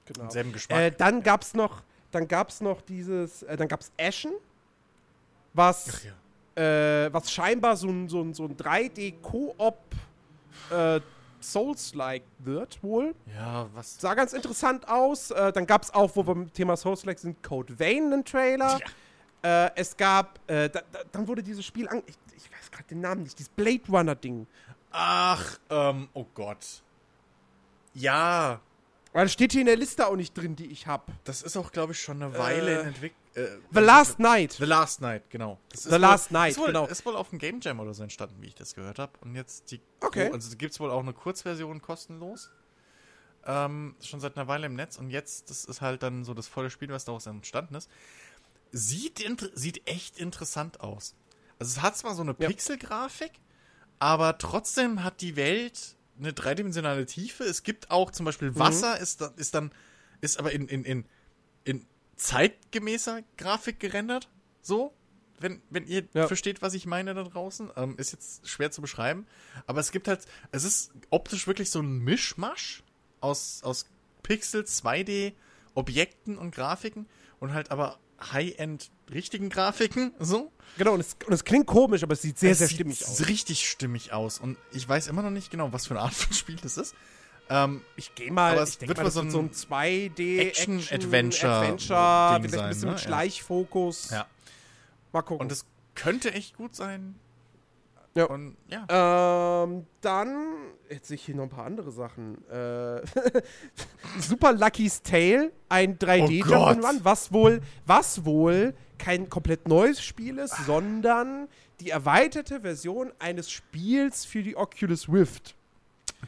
genau. 0.07 0.25
im 0.25 0.31
selben 0.31 0.53
Geschmack. 0.53 0.79
Äh, 0.79 0.91
dann 0.93 1.23
gab's 1.23 1.55
noch, 1.55 1.83
dann 2.11 2.27
gab's 2.29 2.61
noch 2.61 2.81
dieses, 2.83 3.43
äh, 3.43 3.57
dann 3.57 3.69
gab's 3.69 3.91
Ashen, 3.99 4.33
was, 5.55 6.05
ja. 6.57 7.05
äh, 7.05 7.13
was 7.13 7.31
scheinbar 7.33 7.77
so 7.77 7.89
ein, 7.89 8.09
so 8.09 8.23
ein, 8.23 8.35
so 8.35 8.45
ein 8.45 8.57
3D-Koop 8.57 9.77
äh, 10.71 11.01
Souls-like 11.41 12.25
wird 12.41 12.83
wohl. 12.83 13.15
Ja, 13.35 13.69
was. 13.75 14.01
Sah 14.01 14.15
ganz 14.15 14.33
interessant 14.33 14.89
aus. 14.89 15.31
Äh, 15.31 15.53
dann 15.53 15.67
gab's 15.67 15.91
auch, 15.93 16.11
wo 16.17 16.27
wir 16.27 16.35
beim 16.35 16.53
Thema 16.53 16.77
Souls-like 16.77 17.19
sind, 17.19 17.43
Code 17.43 17.79
Vein 17.79 18.13
einen 18.13 18.25
Trailer. 18.25 18.79
Äh, 19.43 19.71
es 19.77 19.97
gab, 19.97 20.41
äh, 20.51 20.69
da, 20.69 20.81
da, 20.93 20.99
dann 21.13 21.29
wurde 21.29 21.43
dieses 21.45 21.65
Spiel 21.65 21.89
an, 21.89 22.03
ich, 22.07 22.17
ich 22.37 22.51
weiß 22.51 22.71
gerade 22.73 22.85
den 22.91 23.01
Namen 23.01 23.23
nicht, 23.23 23.39
dieses 23.39 23.51
Blade 23.51 23.83
Runner-Ding. 23.89 24.47
Ach, 24.91 25.59
ähm, 25.71 26.09
oh 26.13 26.27
Gott. 26.35 26.83
Ja, 27.95 28.61
Weil 29.13 29.25
das 29.25 29.33
steht 29.33 29.53
hier 29.53 29.61
in 29.61 29.67
der 29.67 29.77
Liste 29.77 30.07
auch 30.07 30.17
nicht 30.17 30.37
drin, 30.37 30.57
die 30.57 30.67
ich 30.67 30.87
habe. 30.87 31.13
das 31.25 31.43
ist 31.43 31.57
auch, 31.57 31.71
glaube 31.73 31.93
ich, 31.93 32.01
schon 32.01 32.23
eine 32.23 32.37
Weile 32.37 32.79
Äh, 32.79 32.81
in 32.81 32.87
Entwicklung. 32.89 33.23
Äh, 33.39 33.59
The 33.73 33.81
Last 33.81 34.19
Night. 34.19 34.53
The 34.53 34.65
Last 34.65 35.01
Night, 35.01 35.31
genau. 35.31 35.59
The 35.75 35.97
Last 35.97 36.31
Night, 36.31 36.53
ist 36.53 36.59
wohl, 36.59 36.67
genau. 36.69 36.87
Ist 36.87 37.05
wohl 37.07 37.17
auf 37.17 37.31
dem 37.31 37.39
Game 37.39 37.61
Jam 37.61 37.81
oder 37.81 37.95
so 37.95 38.03
entstanden, 38.03 38.37
wie 38.41 38.47
ich 38.49 38.55
das 38.55 38.75
gehört 38.75 38.99
habe. 38.99 39.13
Und 39.21 39.35
jetzt 39.35 39.71
die. 39.71 39.81
Okay. 40.01 40.31
Also 40.33 40.57
gibt 40.57 40.73
es 40.73 40.81
wohl 40.81 40.91
auch 40.91 41.01
eine 41.03 41.13
Kurzversion 41.13 41.81
kostenlos. 41.83 42.51
Ähm, 43.47 43.95
schon 44.03 44.21
seit 44.21 44.37
einer 44.37 44.49
Weile 44.49 44.67
im 44.67 44.75
Netz. 44.75 44.99
Und 44.99 45.11
jetzt, 45.11 45.49
das 45.51 45.65
ist 45.65 45.81
halt 45.81 46.03
dann 46.03 46.25
so 46.25 46.35
das 46.35 46.49
volle 46.49 46.71
Spiel, 46.71 46.89
was 46.91 47.05
daraus 47.05 47.27
entstanden 47.27 47.75
ist. 47.77 47.89
Sieht, 48.73 49.25
sieht 49.55 49.89
echt 49.89 50.19
interessant 50.19 50.81
aus. 50.81 51.15
Also 51.59 51.79
es 51.79 51.83
hat 51.83 51.97
zwar 51.97 52.15
so 52.15 52.23
eine 52.23 52.35
Ja. 52.39 52.49
Pixelgrafik, 52.49 53.33
aber 53.99 54.37
trotzdem 54.39 55.03
hat 55.03 55.21
die 55.23 55.37
Welt 55.37 55.97
eine 56.19 56.33
dreidimensionale 56.33 57.07
Tiefe. 57.07 57.45
Es 57.45 57.63
gibt 57.63 57.91
auch 57.91 58.11
zum 58.11 58.25
Mhm. 58.25 58.27
Beispiel 58.27 58.59
Wasser, 58.59 58.99
ist, 59.01 59.21
da- 59.23 59.33
ist 59.37 59.55
dann, 59.55 59.73
ist 60.21 60.39
aber 60.39 60.53
in, 60.53 60.69
in, 60.69 60.85
in, 60.85 61.05
in 61.65 61.87
zeitgemäßer 62.19 63.23
Grafik 63.37 63.81
gerendert. 63.81 64.29
So, 64.61 64.93
wenn, 65.41 65.63
wenn 65.71 65.87
ihr 65.87 66.05
Ja. 66.15 66.27
versteht, 66.27 66.63
was 66.63 66.75
ich 66.75 66.85
meine 66.87 67.15
da 67.15 67.23
draußen. 67.23 67.71
Ähm, 67.77 67.97
ist 67.97 68.13
jetzt 68.13 68.49
schwer 68.49 68.71
zu 68.71 68.81
beschreiben. 68.81 69.27
Aber 69.67 69.81
es 69.81 69.93
gibt 69.93 70.09
halt, 70.09 70.27
es 70.53 70.65
ist 70.65 70.91
optisch 71.11 71.47
wirklich 71.47 71.71
so 71.71 71.81
ein 71.81 71.99
Mischmasch 72.01 72.83
aus, 73.21 73.63
aus 73.63 73.87
Pixel 74.23 74.63
2D, 74.65 75.33
Objekten 75.75 76.37
und 76.37 76.55
Grafiken 76.55 77.07
und 77.41 77.55
halt 77.55 77.71
aber 77.71 77.99
High-End 78.33 78.91
richtigen 79.13 79.49
Grafiken, 79.49 80.13
so. 80.19 80.51
Genau, 80.77 80.95
und 80.95 81.01
es, 81.01 81.17
und 81.25 81.33
es 81.33 81.45
klingt 81.45 81.67
komisch, 81.67 82.03
aber 82.03 82.15
es 82.15 82.23
sieht 82.23 82.37
sehr, 82.39 82.51
Es 82.51 82.59
sehr 82.59 82.67
sieht 82.67 82.77
stimmig 82.79 83.07
aus. 83.07 83.27
richtig 83.29 83.69
stimmig 83.69 84.13
aus. 84.13 84.39
Und 84.41 84.59
ich 84.73 84.87
weiß 84.89 85.07
immer 85.07 85.23
noch 85.23 85.31
nicht 85.31 85.51
genau, 85.51 85.73
was 85.73 85.87
für 85.87 85.95
eine 85.95 86.01
Art 86.03 86.15
von 86.15 86.33
Spiel 86.35 86.57
das 86.57 86.77
ist. 86.77 86.95
Ähm, 87.51 87.83
Ich 87.97 88.15
gehe 88.15 88.31
mal, 88.31 88.53
Aber 88.53 88.63
es 88.63 88.81
wird 88.81 88.97
mal, 88.97 89.11
so 89.11 89.23
wird 89.23 89.33
so 89.33 89.39
ein 89.39 89.47
ein 89.47 89.51
2D 89.53 90.39
Action- 90.41 90.79
Action, 90.79 91.01
Adventure- 91.01 91.61
vielleicht 92.43 92.55
ein 92.55 92.59
sein, 92.59 92.69
bisschen 92.71 92.85
ne? 92.89 92.93
mit. 92.93 93.01
Schleichfokus. 93.01 94.11
ja. 94.11 94.27
Mal 95.13 95.23
gucken. 95.23 95.47
Und 95.47 95.53
es 95.53 95.65
könnte 95.95 96.33
echt 96.35 96.57
gut 96.57 96.75
sein. 96.77 97.15
Ja. 98.15 98.25
Und 98.25 98.57
ja. 98.69 99.63
ähm, 99.65 99.87
dann, 100.01 100.55
jetzt 100.91 101.09
sehe 101.09 101.15
ich 101.15 101.25
hier 101.25 101.37
noch 101.37 101.45
ein 101.45 101.49
paar 101.51 101.67
andere 101.67 101.91
Sachen. 101.93 102.37
Äh, 102.51 103.03
Super 104.21 104.53
Lucky's 104.53 105.03
Tale, 105.03 105.53
ein 105.69 105.99
3D 105.99 106.43
Oh 106.45 106.49
was 107.05 107.33
wohl, 107.33 107.61
was 107.87 108.25
wohl 108.25 108.75
kein 108.99 109.29
komplett 109.31 109.69
neues 109.69 110.03
Spiel 110.03 110.39
ist, 110.39 110.57
sondern 110.67 111.49
die 111.81 111.91
erweiterte 111.91 112.61
Version 112.63 113.13
eines 113.21 113.51
Spiels 113.51 114.25
für 114.25 114.43
die 114.43 114.57
Oculus 114.57 115.09
Rift. 115.09 115.55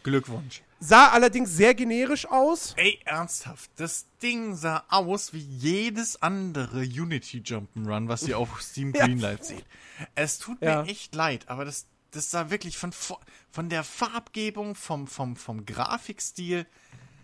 Glückwunsch. 0.04 0.62
Sah 0.82 1.08
allerdings 1.10 1.54
sehr 1.54 1.74
generisch 1.74 2.26
aus. 2.26 2.72
Ey, 2.76 2.98
ernsthaft. 3.04 3.70
Das 3.76 4.06
Ding 4.22 4.54
sah 4.54 4.82
aus 4.88 5.34
wie 5.34 5.38
jedes 5.38 6.20
andere 6.22 6.80
Unity 6.80 7.38
Jump'n'Run, 7.44 8.08
was 8.08 8.22
ihr 8.22 8.38
auf 8.38 8.60
Steam 8.62 8.92
Ja. 8.94 9.04
Greenlight 9.04 9.44
seht. 9.44 9.64
Es 10.14 10.38
tut 10.38 10.60
Ja. 10.62 10.82
mir 10.82 10.88
echt 10.90 11.14
leid, 11.14 11.48
aber 11.50 11.66
das, 11.66 11.86
das 12.12 12.30
sah 12.30 12.48
wirklich 12.50 12.78
von, 12.78 12.92
von 12.92 13.68
der 13.68 13.84
Farbgebung, 13.84 14.74
vom, 14.74 15.06
vom, 15.06 15.36
vom 15.36 15.66
Grafikstil, 15.66 16.66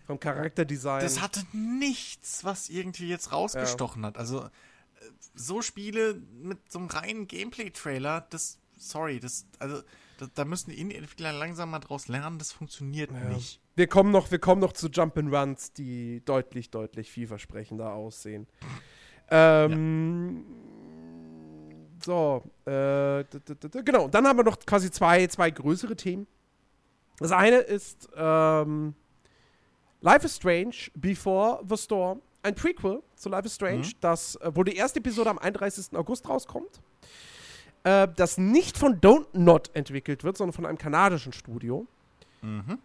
Vom 0.07 0.21
Charakterdesign. 0.21 1.01
das 1.03 1.23
hatte 1.23 1.43
nichts, 1.53 2.45
was 2.45 2.69
irgendwie 2.69 3.09
jetzt 3.09 3.33
rausgestochen 3.33 4.05
hat. 4.05 4.19
Also, 4.19 4.45
äh, 4.45 4.49
so 5.35 5.63
Spiele 5.63 6.21
mit 6.43 6.59
so 6.71 6.79
einem 6.79 6.89
reinen 6.89 7.27
Gameplay-Trailer, 7.27 8.27
das, 8.29 8.59
sorry, 8.77 9.19
das, 9.19 9.47
also, 9.59 9.83
da, 10.19 10.27
da 10.35 10.45
müssen 10.45 10.71
die 10.71 10.81
Indie-Entwickler 10.81 11.33
langsam 11.33 11.71
mal 11.71 11.79
draus 11.79 12.09
lernen, 12.09 12.39
das 12.39 12.53
funktioniert 12.53 13.11
nicht. 13.29 13.61
Wir 13.75 13.87
kommen 13.87 14.11
noch, 14.11 14.31
wir 14.31 14.39
kommen 14.39 14.61
noch 14.61 14.73
zu 14.73 14.87
Jump'n'Runs, 14.89 15.73
die 15.75 16.23
deutlich, 16.25 16.71
deutlich 16.71 17.11
vielversprechender 17.11 17.93
aussehen. 17.93 18.47
Ähm, 19.31 20.45
So, 22.05 22.43
äh, 22.67 23.25
genau. 23.85 24.09
Dann 24.09 24.27
haben 24.27 24.37
wir 24.39 24.45
noch 24.45 24.59
quasi 24.61 24.91
zwei, 24.91 25.27
zwei 25.27 25.51
größere 25.51 25.97
Themen. 25.97 26.27
Das 27.19 27.33
eine 27.33 27.57
ist 27.57 28.09
ähm, 28.15 28.95
Life 30.03 30.27
is 30.27 30.37
Strange 30.37 30.77
Before 30.95 31.63
the 31.69 31.77
Storm, 31.77 32.21
ein 32.43 32.55
Prequel 32.55 33.03
zu 33.17 33.29
Life 33.29 33.47
is 33.47 33.55
Strange, 33.55 33.89
das, 34.01 34.37
äh, 34.37 34.51
wo 34.55 34.63
die 34.63 34.77
erste 34.77 35.01
Episode 35.01 35.31
am 35.31 35.39
31. 35.39 35.97
August 35.97 36.29
rauskommt. 36.29 36.81
Äh, 37.87 38.09
das 38.17 38.37
nicht 38.37 38.77
von 38.77 39.01
Don't 39.01 39.27
Not 39.33 39.71
entwickelt 39.75 40.25
wird, 40.25 40.37
sondern 40.37 40.53
von 40.53 40.67
einem 40.67 40.77
kanadischen 40.77 41.33
Studio. 41.33 41.87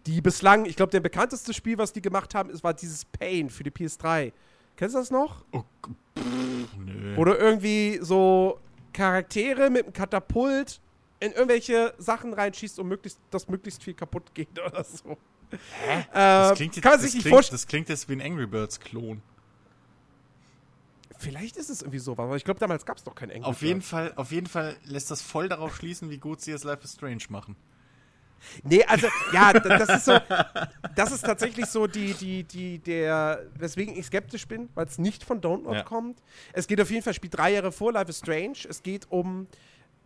Die 0.06 0.20
bislang, 0.20 0.64
ich 0.64 0.74
glaube, 0.74 0.90
der 0.90 1.00
bekannteste 1.00 1.54
Spiel, 1.54 1.78
was 1.78 1.92
die 1.92 2.02
gemacht 2.02 2.34
haben, 2.34 2.50
ist, 2.50 2.64
war 2.64 2.74
dieses 2.74 3.04
Pain 3.04 3.48
für 3.48 3.62
die 3.62 3.70
PS3. 3.70 4.32
Kennst 4.76 4.94
du 4.94 4.98
das 4.98 5.10
noch? 5.10 5.44
Oh, 5.52 5.62
pff, 6.18 6.24
du 7.24 7.32
irgendwie 7.32 8.00
so 8.02 8.58
Charaktere 8.92 9.70
mit 9.70 9.84
einem 9.84 9.92
Katapult 9.92 10.80
in 11.20 11.32
irgendwelche 11.32 11.94
Sachen 11.98 12.32
reinschießt, 12.32 12.78
um 12.80 12.88
möglichst, 12.88 13.20
dass 13.30 13.48
möglichst 13.48 13.84
viel 13.84 13.94
kaputt 13.94 14.34
geht 14.34 14.58
oder 14.66 14.82
so. 14.82 15.16
Hä? 15.84 16.06
Das 16.12 16.56
klingt 16.56 16.74
jetzt, 16.74 16.82
kann 16.82 16.92
man 16.92 17.00
das 17.00 17.12
sich 17.12 17.14
nicht 17.14 17.26
klingt. 17.28 17.52
Das 17.52 17.66
klingt 17.66 17.88
jetzt 17.88 18.08
wie 18.08 18.14
ein 18.14 18.22
Angry 18.22 18.46
Birds 18.46 18.80
Klon. 18.80 19.22
Vielleicht 21.22 21.56
ist 21.56 21.70
es 21.70 21.82
irgendwie 21.82 21.98
so, 21.98 22.12
aber 22.12 22.36
ich 22.36 22.44
glaube, 22.44 22.60
damals 22.60 22.84
gab 22.84 22.96
es 22.98 23.04
doch 23.04 23.14
kein 23.14 23.30
Englisch. 23.30 23.48
Auf 23.48 23.62
jeden 23.62 23.82
Fall, 23.82 24.12
auf 24.16 24.32
jeden 24.32 24.46
Fall 24.46 24.76
lässt 24.84 25.10
das 25.10 25.22
voll 25.22 25.48
darauf 25.48 25.76
schließen, 25.76 26.10
wie 26.10 26.18
gut 26.18 26.40
sie 26.40 26.52
es 26.52 26.64
Life 26.64 26.82
is 26.84 26.92
Strange 26.94 27.22
machen. 27.28 27.56
Nee, 28.64 28.84
also, 28.84 29.06
ja, 29.32 29.52
das 29.52 29.88
ist 29.88 30.04
so, 30.06 30.18
das 30.96 31.12
ist 31.12 31.24
tatsächlich 31.24 31.66
so 31.66 31.86
die, 31.86 32.12
die, 32.14 32.42
die, 32.42 32.78
der, 32.80 33.46
weswegen 33.56 33.96
ich 33.96 34.06
skeptisch 34.06 34.48
bin, 34.48 34.68
weil 34.74 34.86
es 34.86 34.98
nicht 34.98 35.22
von 35.22 35.40
Don't 35.40 35.72
Ja. 35.72 35.84
kommt. 35.84 36.20
Es 36.52 36.66
geht 36.66 36.80
auf 36.80 36.90
jeden 36.90 37.02
Fall, 37.04 37.14
spielt 37.14 37.36
drei 37.36 37.52
Jahre 37.52 37.70
vor 37.70 37.92
Life 37.92 38.10
is 38.10 38.18
Strange. 38.18 38.58
Es 38.68 38.82
geht 38.82 39.06
um 39.10 39.46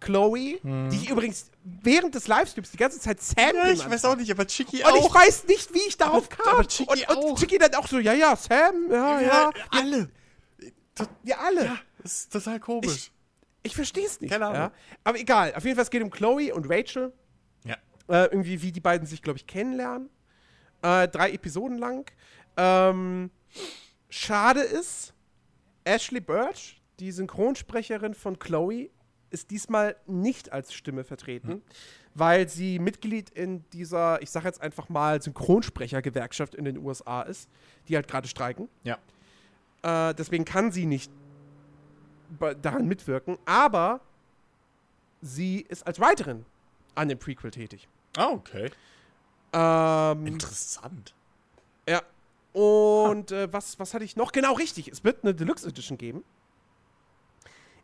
Chloe, 0.01 0.59
die 0.62 0.97
ich 0.97 1.09
übrigens 1.09 1.51
während 1.65 2.15
des 2.15 2.28
Livestreams 2.28 2.70
die 2.70 2.77
ganze 2.77 3.01
Zeit 3.01 3.23
Sam 3.23 3.53
genannt 3.53 4.03
habe. 4.05 4.17
nicht, 4.20 4.31
aber 4.31 4.47
Chicky 4.47 4.83
Und 4.85 4.97
ich 4.97 5.15
weiß 5.15 5.47
nicht, 5.47 5.73
wie 5.73 5.89
ich 5.89 5.97
darauf 5.97 6.27
Aber- 6.31 6.36
kam. 6.45 6.55
aber 6.57 6.69
Chicky 6.69 7.07
und, 7.09 7.17
und 7.17 7.25
auch. 7.33 7.39
Chicky 7.39 7.57
dann 7.57 7.75
auch 7.77 7.89
so, 7.89 7.99
ja, 7.99 8.12
ja, 8.12 8.36
Sam, 8.36 8.91
ja, 8.91 9.20
ja, 9.23 9.51
alle. 9.70 10.11
Wir 11.23 11.41
alle. 11.41 11.65
Ja, 11.65 11.78
das 12.02 12.20
ist 12.20 12.33
total 12.33 12.60
komisch. 12.60 13.10
Ich 13.62 13.75
verstehe 13.75 14.07
es 14.07 14.20
nicht. 14.20 14.31
Keine 14.31 14.47
Ahnung. 14.47 14.58
Ja? 14.58 14.73
Aber 15.02 15.18
egal, 15.18 15.55
auf 15.55 15.65
jeden 15.65 15.75
Fall, 15.75 15.83
es 15.83 15.91
geht 15.91 16.02
um 16.02 16.10
Chloe 16.10 16.52
und 16.55 16.70
Rachel. 16.70 17.12
Ja. 17.65 17.75
Äh, 18.08 18.26
irgendwie, 18.26 18.62
wie 18.62 18.70
die 18.70 18.81
beiden 18.81 19.07
sich, 19.07 19.23
glaube 19.23 19.39
ich, 19.39 19.47
kennenlernen. 19.47 20.08
Äh, 20.83 21.08
drei 21.08 21.33
Episoden 21.33 21.78
lang. 21.78 22.10
Ähm, 22.57 23.31
schade 24.08 24.60
ist, 24.60 25.15
Ashley 25.84 26.20
Birch, 26.20 26.81
die 27.00 27.10
Synchronsprecherin 27.10 28.15
von 28.15 28.39
Chloe, 28.39 28.91
ist 29.31 29.50
diesmal 29.50 29.97
nicht 30.07 30.52
als 30.52 30.73
Stimme 30.73 31.05
vertreten, 31.05 31.62
weil 32.15 32.49
sie 32.49 32.78
Mitglied 32.78 33.31
in 33.31 33.68
dieser, 33.70 34.23
ich 34.23 34.31
sage 34.31 34.47
jetzt 34.47 34.62
einfach 34.62 34.89
mal, 34.89 35.20
Synchronsprechergewerkschaft 35.20 36.55
in 36.55 36.65
den 36.65 36.78
USA 36.78 37.23
ist, 37.23 37.50
die 37.89 37.97
halt 37.97 38.08
gerade 38.08 38.28
streiken. 38.28 38.68
Ja. 38.84 38.99
Äh, 39.86 40.15
deswegen 40.15 40.44
kann 40.44 40.73
sie 40.73 40.84
nicht 40.84 41.12
daran 42.60 42.89
mitwirken, 42.89 43.39
aber 43.44 44.00
sie 45.23 45.60
ist 45.60 45.86
als 45.86 46.00
Writerin 46.00 46.44
an 46.97 47.08
dem 47.08 47.18
Prequel 47.18 47.52
tätig. 47.52 47.89
Ah, 48.16 48.31
okay. 48.31 48.70
Ähm, 49.52 50.26
Interessant. 50.26 51.15
ja. 51.89 52.02
Und 52.52 53.31
äh, 53.31 53.52
was, 53.52 53.78
was 53.78 53.94
hatte 53.94 54.05
ich 54.05 54.16
noch? 54.16 54.32
Genau, 54.32 54.55
richtig. 54.55 54.89
Es 54.89 55.05
wird 55.05 55.23
eine 55.23 55.34
Deluxe 55.34 55.68
Edition 55.68 55.98
geben. 55.98 56.24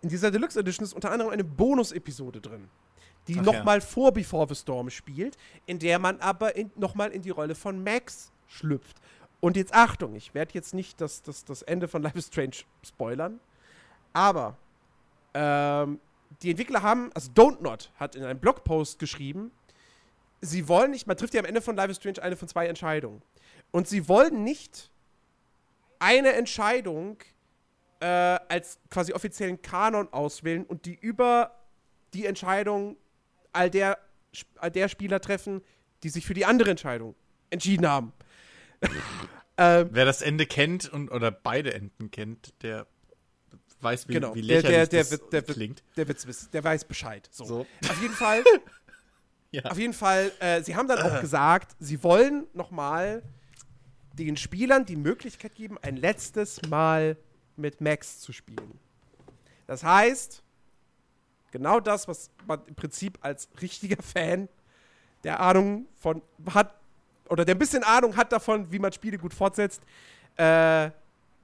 in 0.00 0.08
dieser 0.08 0.30
Deluxe 0.32 0.58
Edition 0.58 0.84
ist 0.84 0.94
unter 0.94 1.12
anderem 1.12 1.30
eine 1.30 1.44
Bonus-Episode 1.44 2.40
drin, 2.40 2.68
die 3.28 3.36
nochmal 3.36 3.80
vor 3.80 4.12
Before 4.12 4.48
the 4.48 4.54
Storm 4.56 4.90
spielt, 4.90 5.36
in 5.66 5.78
der 5.78 6.00
man 6.00 6.18
aber 6.20 6.56
in, 6.56 6.72
nochmal 6.74 7.10
in 7.12 7.22
die 7.22 7.30
Rolle 7.30 7.54
von 7.54 7.84
Max 7.84 8.32
schlüpft. 8.48 8.96
Und 9.42 9.56
jetzt 9.56 9.74
Achtung, 9.74 10.14
ich 10.14 10.34
werde 10.34 10.54
jetzt 10.54 10.72
nicht 10.72 11.00
das, 11.00 11.20
das, 11.20 11.44
das 11.44 11.62
Ende 11.62 11.88
von 11.88 12.00
Life 12.00 12.16
is 12.16 12.28
Strange 12.28 12.58
spoilern, 12.86 13.40
aber 14.12 14.56
ähm, 15.34 15.98
die 16.42 16.50
Entwickler 16.50 16.82
haben, 16.82 17.10
also 17.12 17.28
Don't 17.32 17.60
Not 17.60 17.90
hat 17.98 18.14
in 18.14 18.22
einem 18.22 18.38
Blogpost 18.38 19.00
geschrieben, 19.00 19.50
sie 20.40 20.68
wollen 20.68 20.92
nicht, 20.92 21.08
man 21.08 21.16
trifft 21.16 21.34
ja 21.34 21.40
am 21.40 21.46
Ende 21.46 21.60
von 21.60 21.74
Life 21.74 21.90
is 21.90 21.96
Strange 21.96 22.22
eine 22.22 22.36
von 22.36 22.46
zwei 22.46 22.68
Entscheidungen. 22.68 23.20
Und 23.72 23.88
sie 23.88 24.06
wollen 24.06 24.44
nicht 24.44 24.92
eine 25.98 26.34
Entscheidung 26.34 27.16
äh, 27.98 28.06
als 28.06 28.78
quasi 28.90 29.12
offiziellen 29.12 29.60
Kanon 29.60 30.06
auswählen 30.12 30.64
und 30.64 30.86
die 30.86 30.94
über 30.94 31.58
die 32.14 32.26
Entscheidung 32.26 32.96
all 33.52 33.70
der, 33.70 33.98
all 34.58 34.70
der 34.70 34.88
Spieler 34.88 35.20
treffen, 35.20 35.62
die 36.04 36.10
sich 36.10 36.24
für 36.24 36.34
die 36.34 36.44
andere 36.44 36.70
Entscheidung 36.70 37.16
entschieden 37.50 37.88
haben. 37.88 38.12
Ähm, 39.56 39.88
Wer 39.90 40.04
das 40.04 40.22
Ende 40.22 40.46
kennt 40.46 40.92
und 40.92 41.10
oder 41.10 41.30
beide 41.30 41.74
Enden 41.74 42.10
kennt, 42.10 42.54
der 42.62 42.86
weiß, 43.80 44.08
wie, 44.08 44.14
genau. 44.14 44.34
wie 44.34 44.40
lächerlich 44.40 44.70
der, 44.70 44.86
der, 44.86 45.00
das 45.00 45.28
der, 45.30 45.42
der, 45.42 45.54
klingt. 45.54 45.82
Der, 45.96 46.04
der, 46.04 46.16
der 46.52 46.64
weiß 46.64 46.84
Bescheid. 46.84 47.28
So. 47.30 47.44
so. 47.44 47.66
Auf 47.88 48.00
jeden 48.00 48.14
Fall. 48.14 48.44
ja. 49.50 49.64
Auf 49.64 49.78
jeden 49.78 49.92
Fall. 49.92 50.32
Äh, 50.40 50.62
sie 50.62 50.76
haben 50.76 50.88
dann 50.88 51.00
auch 51.00 51.20
gesagt, 51.20 51.76
sie 51.78 52.02
wollen 52.02 52.46
noch 52.54 52.70
mal 52.70 53.22
den 54.14 54.36
Spielern 54.36 54.84
die 54.84 54.96
Möglichkeit 54.96 55.54
geben, 55.54 55.78
ein 55.82 55.96
letztes 55.96 56.60
Mal 56.68 57.16
mit 57.56 57.80
Max 57.80 58.20
zu 58.20 58.32
spielen. 58.32 58.78
Das 59.66 59.84
heißt, 59.84 60.42
genau 61.50 61.80
das, 61.80 62.08
was 62.08 62.30
man 62.46 62.60
im 62.66 62.74
Prinzip 62.74 63.18
als 63.22 63.48
richtiger 63.60 64.02
Fan 64.02 64.48
der 65.24 65.40
Ahnung 65.40 65.86
von 65.96 66.22
hat, 66.52 66.74
oder 67.28 67.44
der 67.44 67.54
ein 67.54 67.58
bisschen 67.58 67.84
Ahnung 67.84 68.16
hat 68.16 68.32
davon, 68.32 68.70
wie 68.70 68.78
man 68.78 68.92
Spiele 68.92 69.18
gut 69.18 69.34
fortsetzt, 69.34 69.82
äh, 70.36 70.84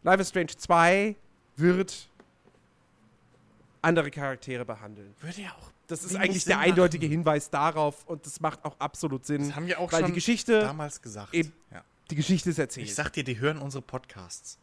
Life 0.03 0.21
is 0.21 0.29
Strange 0.29 0.57
2 0.57 1.17
wird 1.57 2.09
andere 3.83 4.11
Charaktere 4.11 4.65
behandeln. 4.65 5.15
Würde 5.21 5.43
ja 5.43 5.51
auch. 5.51 5.71
Das 5.87 6.05
ist 6.05 6.17
eigentlich 6.17 6.45
Sinn 6.45 6.51
der 6.51 6.59
eindeutige 6.59 7.07
machen. 7.07 7.13
Hinweis 7.13 7.51
darauf 7.51 8.05
und 8.07 8.27
das 8.27 8.41
macht 8.41 8.65
auch 8.65 8.79
absolut 8.79 9.25
Sinn. 9.25 9.47
Das 9.47 9.57
haben 9.57 9.67
wir 9.67 9.79
auch 9.79 9.91
weil 9.91 10.01
schon 10.01 10.11
die 10.11 10.15
Geschichte 10.15 10.61
damals 10.61 11.01
gesagt. 11.01 11.33
Eben, 11.33 11.53
ja. 11.73 11.83
Die 12.11 12.15
Geschichte 12.15 12.51
ist 12.51 12.59
erzählt. 12.59 12.87
Ich 12.87 12.95
sag 12.95 13.11
dir, 13.13 13.25
die 13.25 13.39
hören 13.39 13.59
unsere 13.59 13.83
Podcasts. 13.83 14.59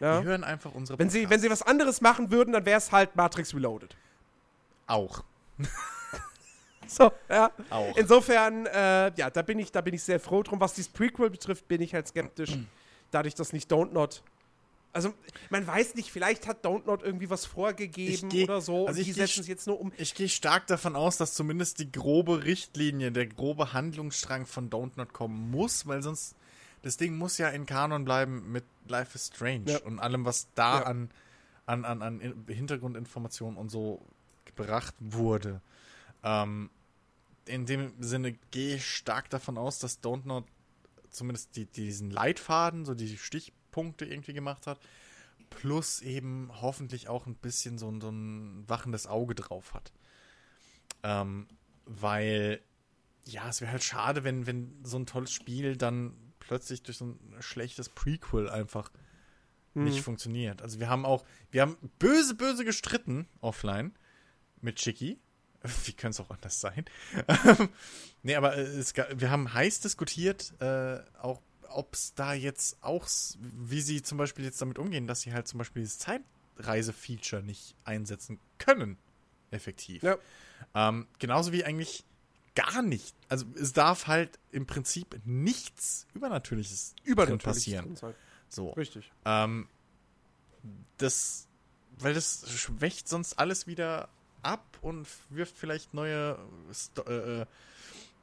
Ja. 0.00 0.20
Die 0.20 0.26
hören 0.26 0.44
einfach 0.44 0.72
unsere 0.72 0.98
wenn 0.98 1.08
Podcasts. 1.08 1.24
Sie, 1.24 1.30
wenn 1.30 1.40
sie 1.40 1.50
was 1.50 1.62
anderes 1.62 2.00
machen 2.00 2.30
würden, 2.30 2.52
dann 2.52 2.64
wäre 2.66 2.78
es 2.78 2.92
halt 2.92 3.16
Matrix 3.16 3.54
Reloaded. 3.54 3.96
Auch. 4.86 5.24
so, 6.88 7.12
ja. 7.28 7.50
Auch. 7.70 7.96
Insofern, 7.96 8.66
äh, 8.66 9.12
ja, 9.16 9.30
da 9.30 9.42
bin, 9.42 9.58
ich, 9.58 9.72
da 9.72 9.80
bin 9.80 9.94
ich 9.94 10.02
sehr 10.02 10.20
froh 10.20 10.42
drum. 10.42 10.60
Was 10.60 10.74
dieses 10.74 10.90
Prequel 10.90 11.30
betrifft, 11.30 11.68
bin 11.68 11.80
ich 11.80 11.94
halt 11.94 12.08
skeptisch. 12.08 12.58
dadurch, 13.10 13.34
dass 13.34 13.52
nicht 13.52 13.70
Don't 13.72 13.92
Not 13.92 14.22
also, 14.94 15.12
man 15.50 15.66
weiß 15.66 15.96
nicht, 15.96 16.12
vielleicht 16.12 16.46
hat 16.46 16.64
Don't 16.64 16.86
Not 16.86 17.02
irgendwie 17.02 17.28
was 17.28 17.44
vorgegeben 17.44 18.28
geh, 18.28 18.44
oder 18.44 18.60
so. 18.60 18.86
Also 18.86 19.00
und 19.00 19.06
die 19.06 19.12
setzen 19.12 19.40
es 19.40 19.48
jetzt 19.48 19.66
nur 19.66 19.80
um. 19.80 19.92
Ich 19.96 20.14
gehe 20.14 20.28
stark 20.28 20.68
davon 20.68 20.94
aus, 20.94 21.16
dass 21.16 21.34
zumindest 21.34 21.80
die 21.80 21.90
grobe 21.90 22.44
Richtlinie, 22.44 23.10
der 23.10 23.26
grobe 23.26 23.72
Handlungsstrang 23.72 24.46
von 24.46 24.70
Don't 24.70 24.92
Not 24.94 25.12
kommen 25.12 25.50
muss, 25.50 25.86
weil 25.86 26.02
sonst. 26.02 26.36
Das 26.82 26.98
Ding 26.98 27.16
muss 27.16 27.38
ja 27.38 27.48
in 27.48 27.64
Kanon 27.64 28.04
bleiben 28.04 28.52
mit 28.52 28.62
Life 28.88 29.14
is 29.14 29.28
Strange 29.34 29.72
ja. 29.72 29.78
und 29.78 29.98
allem, 29.98 30.26
was 30.26 30.48
da 30.54 30.80
ja. 30.80 30.82
an, 30.82 31.10
an, 31.64 31.86
an, 31.86 32.02
an 32.02 32.44
Hintergrundinformationen 32.46 33.56
und 33.58 33.70
so 33.70 34.02
gebracht 34.44 34.94
wurde. 35.00 35.62
Ähm, 36.24 36.70
in 37.46 37.66
dem 37.66 38.02
Sinne 38.02 38.32
gehe 38.50 38.76
ich 38.76 38.86
stark 38.86 39.30
davon 39.30 39.58
aus, 39.58 39.78
dass 39.78 40.02
Don't 40.02 40.26
Not 40.26 40.44
zumindest 41.10 41.54
die, 41.56 41.66
diesen 41.66 42.10
Leitfaden, 42.10 42.84
so 42.84 42.94
die 42.94 43.16
Stichpunkte 43.16 44.04
irgendwie 44.04 44.32
gemacht 44.32 44.66
hat, 44.66 44.80
plus 45.50 46.00
eben 46.00 46.50
hoffentlich 46.60 47.08
auch 47.08 47.26
ein 47.26 47.36
bisschen 47.36 47.78
so, 47.78 47.92
so 48.00 48.08
ein 48.08 48.68
wachendes 48.68 49.06
Auge 49.06 49.34
drauf 49.34 49.74
hat. 49.74 49.92
Ähm, 51.02 51.46
weil, 51.86 52.60
ja, 53.24 53.48
es 53.48 53.60
wäre 53.60 53.70
halt 53.70 53.84
schade, 53.84 54.24
wenn, 54.24 54.46
wenn 54.46 54.80
so 54.82 54.98
ein 54.98 55.06
tolles 55.06 55.32
Spiel 55.32 55.76
dann 55.76 56.14
plötzlich 56.40 56.82
durch 56.82 56.98
so 56.98 57.06
ein 57.06 57.36
schlechtes 57.40 57.88
Prequel 57.88 58.50
einfach 58.50 58.90
hm. 59.74 59.84
nicht 59.84 60.00
funktioniert. 60.00 60.62
Also 60.62 60.80
wir 60.80 60.88
haben 60.88 61.04
auch, 61.04 61.24
wir 61.50 61.62
haben 61.62 61.76
böse, 61.98 62.34
böse 62.34 62.64
gestritten 62.64 63.28
offline 63.40 63.94
mit 64.60 64.76
Chicky. 64.76 65.18
Wie 65.84 65.92
könnte 65.92 66.20
es 66.20 66.20
auch 66.20 66.30
anders 66.30 66.60
sein? 66.60 66.84
nee, 68.22 68.34
aber 68.34 68.56
es, 68.56 68.94
wir 68.94 69.30
haben 69.30 69.52
heiß 69.52 69.80
diskutiert, 69.80 70.52
äh, 70.60 71.00
auch 71.20 71.40
ob 71.68 71.94
es 71.94 72.14
da 72.14 72.34
jetzt 72.34 72.78
auch, 72.82 73.08
wie 73.40 73.80
sie 73.80 74.02
zum 74.02 74.18
Beispiel 74.18 74.44
jetzt 74.44 74.60
damit 74.60 74.78
umgehen, 74.78 75.06
dass 75.06 75.22
sie 75.22 75.32
halt 75.32 75.48
zum 75.48 75.58
Beispiel 75.58 75.82
dieses 75.82 75.98
Zeitreise-Feature 75.98 77.42
nicht 77.42 77.74
einsetzen 77.84 78.38
können. 78.58 78.96
Effektiv. 79.50 80.02
Ja. 80.02 80.18
Ähm, 80.74 81.08
genauso 81.18 81.52
wie 81.52 81.64
eigentlich 81.64 82.04
gar 82.54 82.82
nicht. 82.82 83.16
Also 83.28 83.46
es 83.60 83.72
darf 83.72 84.06
halt 84.06 84.38
im 84.52 84.66
Prinzip 84.66 85.20
nichts 85.24 86.06
Übernatürliches, 86.14 86.94
Übernatürliches 87.02 87.44
passieren. 87.44 87.94
Drin 87.96 88.14
so. 88.48 88.70
Richtig. 88.70 89.10
Ähm, 89.24 89.68
das, 90.98 91.48
weil 91.98 92.14
das 92.14 92.48
schwächt 92.50 93.08
sonst 93.08 93.38
alles 93.38 93.66
wieder 93.66 94.08
ab 94.44 94.64
und 94.80 95.06
wirft 95.30 95.56
vielleicht 95.56 95.94
neue, 95.94 96.38
äh, 97.06 97.12
äh, 97.12 97.46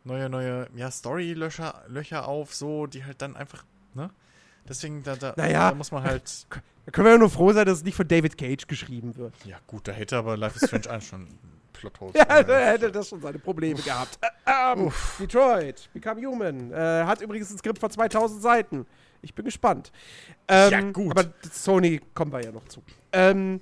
neue, 0.03 0.29
neue, 0.29 0.67
ja, 0.75 0.91
Story-Löcher 0.91 1.83
Löcher 1.87 2.27
auf, 2.27 2.53
so, 2.53 2.87
die 2.87 3.05
halt 3.05 3.21
dann 3.21 3.35
einfach, 3.35 3.63
ne? 3.93 4.09
Deswegen, 4.67 5.03
da, 5.03 5.15
da, 5.15 5.33
naja, 5.37 5.71
da 5.71 5.75
muss 5.75 5.91
man 5.91 6.03
halt. 6.03 6.47
Da 6.83 6.91
können 6.91 7.05
wir 7.05 7.11
ja 7.11 7.17
nur 7.19 7.29
froh 7.29 7.53
sein, 7.53 7.67
dass 7.67 7.77
es 7.77 7.83
nicht 7.83 7.93
von 7.93 8.07
David 8.07 8.39
Cage 8.39 8.65
geschrieben 8.65 9.15
wird. 9.15 9.35
Ja, 9.45 9.59
gut, 9.67 9.87
da 9.87 9.91
hätte 9.91 10.17
aber 10.17 10.35
Life 10.35 10.57
is 10.57 10.67
Strange 10.67 10.89
1 10.95 11.05
schon 11.05 11.27
Plotholes. 11.73 12.15
ja, 12.15 12.41
da 12.41 12.59
hätte 12.59 12.91
das 12.91 13.09
schon 13.09 13.21
seine 13.21 13.37
Probleme 13.37 13.79
gehabt. 13.79 14.17
Äh, 14.21 14.73
ähm, 14.73 14.91
Detroit, 15.19 15.89
Become 15.93 16.25
Human. 16.25 16.71
Äh, 16.71 17.03
hat 17.05 17.21
übrigens 17.21 17.51
ein 17.51 17.57
Skript 17.59 17.77
von 17.77 17.91
2000 17.91 18.41
Seiten. 18.41 18.87
Ich 19.21 19.33
bin 19.35 19.45
gespannt. 19.45 19.91
Ähm, 20.47 20.71
ja, 20.71 20.81
gut. 20.91 21.11
Aber 21.11 21.31
Sony 21.51 22.01
kommen 22.13 22.31
wir 22.31 22.43
ja 22.43 22.51
noch 22.51 22.67
zu. 22.67 22.81
Ähm, 23.11 23.61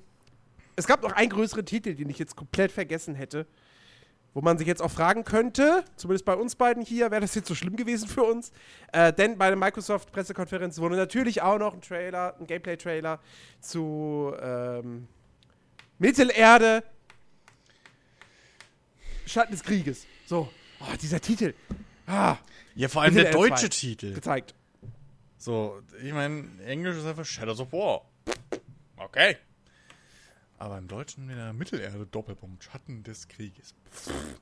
es 0.79 0.87
gab 0.87 1.03
noch 1.03 1.11
einen 1.11 1.29
größeren 1.29 1.65
Titel, 1.65 1.93
den 1.93 2.09
ich 2.09 2.17
jetzt 2.17 2.35
komplett 2.35 2.71
vergessen 2.71 3.13
hätte. 3.13 3.45
Wo 4.33 4.41
man 4.41 4.59
sich 4.59 4.67
jetzt 4.67 4.81
auch 4.81 4.91
fragen 4.91 5.23
könnte, 5.23 5.83
zumindest 5.95 6.23
bei 6.23 6.35
uns 6.35 6.55
beiden 6.55 6.83
hier, 6.83 7.09
wäre 7.09 7.21
das 7.21 7.33
jetzt 7.33 7.47
so 7.47 7.55
schlimm 7.55 7.75
gewesen 7.75 8.07
für 8.07 8.23
uns. 8.23 8.51
Äh, 8.93 9.11
denn 9.11 9.37
bei 9.37 9.47
der 9.47 9.57
Microsoft-Pressekonferenz 9.57 10.77
wurde 10.77 10.95
natürlich 10.95 11.41
auch 11.41 11.57
noch 11.57 11.73
ein 11.73 11.81
Trailer, 11.81 12.35
ein 12.39 12.45
Gameplay-Trailer 12.45 13.19
zu 13.59 14.33
ähm, 14.39 15.07
Mittelerde 15.97 16.83
Schatten 19.25 19.51
des 19.51 19.63
Krieges. 19.63 20.05
So. 20.27 20.49
Oh, 20.79 20.95
dieser 21.01 21.19
Titel. 21.19 21.53
Ah. 22.07 22.37
Ja, 22.75 22.87
vor 22.87 23.01
allem 23.01 23.15
der 23.15 23.31
deutsche 23.31 23.69
Titel. 23.69 24.13
Gezeigt. 24.13 24.53
So, 25.37 25.81
ich 26.03 26.13
meine, 26.13 26.47
Englisch 26.65 26.97
ist 26.97 27.05
einfach 27.05 27.25
Shadows 27.25 27.59
of 27.59 27.73
War. 27.73 28.05
Okay. 28.95 29.37
Aber 30.59 30.77
im 30.77 30.89
Deutschen 30.89 31.29
in 31.29 31.37
der 31.37 31.53
Mittelerde 31.53 32.05
Doppelpunkt 32.05 32.65
Schatten 32.65 33.01
des 33.03 33.29
Krieges. 33.29 33.73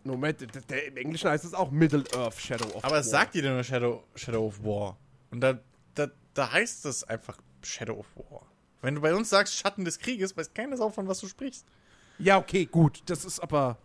Moment, 0.04 0.42
der, 0.42 0.48
der, 0.48 0.88
im 0.88 0.98
Englischen 0.98 1.30
heißt 1.30 1.46
es 1.46 1.54
auch 1.54 1.70
Middle 1.70 2.04
Earth 2.16 2.40
Shadow 2.40 2.66
of 2.66 2.76
Aber 2.78 2.84
War. 2.84 2.86
Aber 2.86 3.00
es 3.00 3.10
sagt 3.12 3.36
dir 3.36 3.44
nur 3.44 3.64
Shadow, 3.64 4.04
Shadow 4.16 4.48
of 4.48 4.64
War. 4.64 4.98
Und 5.30 5.42
da, 5.42 5.60
da, 5.94 6.08
da 6.34 6.52
heißt 6.52 6.86
es 6.86 7.04
einfach 7.04 7.38
Shadow 7.62 8.00
of 8.00 8.08
War. 8.16 8.42
Wenn 8.82 8.96
du 8.96 9.02
bei 9.02 9.14
uns 9.14 9.30
sagst 9.30 9.56
Schatten 9.56 9.86
des 9.86 10.00
Krieges, 10.00 10.36
weiß 10.36 10.56
keiner 10.56 10.76
Sau, 10.76 10.90
von 10.90 11.08
was 11.08 11.20
du 11.20 11.28
sprichst. 11.28 11.68
Ja, 12.18 12.40
okay, 12.40 12.66
gut. 12.66 13.04
Das 13.06 13.24
ist 13.24 13.40
aber. 13.40 13.78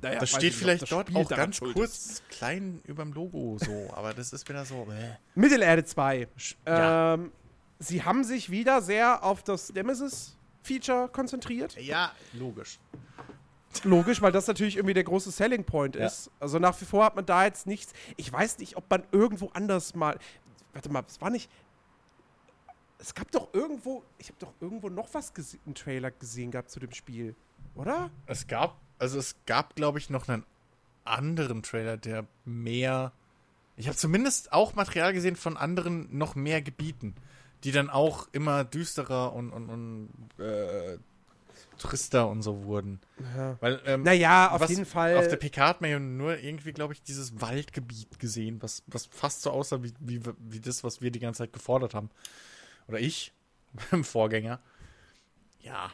Naja, 0.00 0.20
das 0.20 0.30
steht 0.30 0.54
vielleicht 0.54 0.82
das 0.82 0.90
dort 0.90 1.14
auch 1.16 1.28
ganz 1.28 1.58
kurz 1.58 2.22
klein 2.30 2.80
überm 2.84 3.12
Logo 3.12 3.58
so, 3.58 3.90
aber 3.94 4.14
das 4.14 4.32
ist 4.32 4.48
wieder 4.48 4.64
so. 4.64 4.86
Äh. 4.92 5.16
Mittelerde 5.34 5.84
2. 5.84 6.28
Ja. 6.66 7.14
Ähm, 7.14 7.32
sie 7.80 8.04
haben 8.04 8.22
sich 8.22 8.48
wieder 8.48 8.80
sehr 8.80 9.24
auf 9.24 9.42
das 9.42 9.72
Nemesis 9.72 10.37
Feature 10.68 11.08
konzentriert. 11.08 11.76
Ja, 11.80 12.12
logisch. 12.34 12.78
Logisch, 13.84 14.20
weil 14.22 14.32
das 14.32 14.46
natürlich 14.46 14.76
irgendwie 14.76 14.94
der 14.94 15.04
große 15.04 15.30
Selling 15.30 15.64
Point 15.64 15.96
ja. 15.96 16.06
ist. 16.06 16.30
Also 16.40 16.58
nach 16.58 16.78
wie 16.80 16.84
vor 16.84 17.04
hat 17.04 17.16
man 17.16 17.26
da 17.26 17.44
jetzt 17.44 17.66
nichts. 17.66 17.92
Ich 18.16 18.32
weiß 18.32 18.58
nicht, 18.58 18.76
ob 18.76 18.88
man 18.90 19.04
irgendwo 19.12 19.48
anders 19.48 19.94
mal. 19.94 20.18
Warte 20.72 20.90
mal, 20.90 21.04
es 21.06 21.20
war 21.20 21.30
nicht. 21.30 21.50
Es 22.98 23.14
gab 23.14 23.30
doch 23.30 23.52
irgendwo. 23.52 24.02
Ich 24.18 24.28
habe 24.28 24.38
doch 24.40 24.52
irgendwo 24.60 24.88
noch 24.88 25.12
was 25.12 25.32
einen 25.66 25.74
Trailer 25.74 26.10
gesehen 26.10 26.50
gehabt 26.50 26.70
zu 26.70 26.80
dem 26.80 26.92
Spiel. 26.92 27.34
Oder? 27.74 28.10
Es 28.26 28.46
gab. 28.46 28.76
Also 28.98 29.18
es 29.18 29.36
gab, 29.46 29.76
glaube 29.76 29.98
ich, 29.98 30.10
noch 30.10 30.28
einen 30.28 30.44
anderen 31.04 31.62
Trailer, 31.62 31.96
der 31.96 32.26
mehr. 32.44 33.12
Ich 33.76 33.86
habe 33.86 33.96
zumindest 33.96 34.52
auch 34.52 34.74
Material 34.74 35.12
gesehen 35.12 35.36
von 35.36 35.56
anderen 35.56 36.08
noch 36.16 36.34
mehr 36.34 36.60
Gebieten 36.62 37.14
die 37.64 37.72
dann 37.72 37.90
auch 37.90 38.28
immer 38.32 38.64
düsterer 38.64 39.32
und, 39.32 39.50
und, 39.50 39.68
und 39.68 40.44
äh, 40.44 40.98
trister 41.78 42.28
und 42.28 42.42
so 42.42 42.64
wurden. 42.64 43.00
Ja. 43.36 43.56
Weil, 43.60 43.80
ähm, 43.86 44.02
Naja, 44.02 44.50
auf 44.50 44.68
jeden 44.68 44.86
Fall. 44.86 45.16
Auf 45.16 45.28
der 45.28 45.36
PK 45.36 45.68
hat 45.68 45.80
man 45.80 45.90
ja 45.90 45.98
nur 45.98 46.38
irgendwie, 46.38 46.72
glaube 46.72 46.92
ich, 46.92 47.02
dieses 47.02 47.40
Waldgebiet 47.40 48.18
gesehen, 48.18 48.60
was, 48.62 48.82
was 48.86 49.06
fast 49.06 49.42
so 49.42 49.50
aussah 49.50 49.82
wie, 49.82 49.92
wie, 50.00 50.20
wie 50.38 50.60
das, 50.60 50.84
was 50.84 51.00
wir 51.00 51.10
die 51.10 51.20
ganze 51.20 51.38
Zeit 51.38 51.52
gefordert 51.52 51.94
haben. 51.94 52.10
Oder 52.88 52.98
ich 53.00 53.32
im 53.92 54.04
Vorgänger. 54.04 54.60
Ja. 55.60 55.90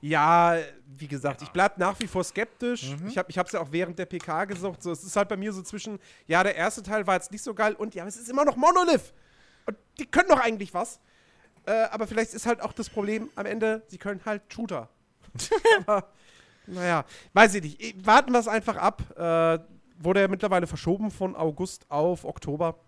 Ja, 0.00 0.56
wie 0.86 1.06
gesagt, 1.06 1.40
ich 1.42 1.50
bleib 1.50 1.78
nach 1.78 1.98
wie 2.00 2.08
vor 2.08 2.24
skeptisch. 2.24 2.96
Mhm. 2.96 3.08
Ich 3.08 3.18
habe 3.18 3.28
es 3.30 3.52
ja 3.52 3.60
auch 3.60 3.70
während 3.70 3.96
der 3.98 4.06
PK 4.06 4.46
gesagt. 4.46 4.82
So, 4.82 4.90
es 4.90 5.04
ist 5.04 5.14
halt 5.14 5.28
bei 5.28 5.36
mir 5.36 5.52
so 5.52 5.62
zwischen, 5.62 6.00
ja, 6.26 6.42
der 6.42 6.56
erste 6.56 6.82
Teil 6.82 7.06
war 7.06 7.14
jetzt 7.14 7.30
nicht 7.30 7.42
so 7.42 7.54
geil 7.54 7.74
und 7.74 7.94
ja, 7.94 8.04
es 8.06 8.16
ist 8.16 8.28
immer 8.28 8.44
noch 8.44 8.56
Monolith. 8.56 9.12
Und 9.68 9.76
die 9.98 10.06
können 10.06 10.30
doch 10.30 10.40
eigentlich 10.40 10.72
was. 10.72 10.98
Äh, 11.66 11.72
aber 11.90 12.06
vielleicht 12.06 12.32
ist 12.32 12.46
halt 12.46 12.62
auch 12.62 12.72
das 12.72 12.88
Problem 12.88 13.28
am 13.34 13.44
Ende, 13.44 13.82
sie 13.88 13.98
können 13.98 14.22
halt 14.24 14.42
Shooter. 14.50 14.88
aber, 15.80 16.08
naja, 16.66 17.04
weiß 17.34 17.54
ich 17.56 17.62
nicht. 17.62 18.06
Warten 18.06 18.32
wir 18.32 18.40
es 18.40 18.48
einfach 18.48 18.76
ab. 18.76 19.02
Äh, 19.18 19.58
wurde 19.98 20.22
ja 20.22 20.28
mittlerweile 20.28 20.66
verschoben 20.66 21.10
von 21.10 21.36
August 21.36 21.84
auf 21.90 22.24
Oktober. 22.24 22.78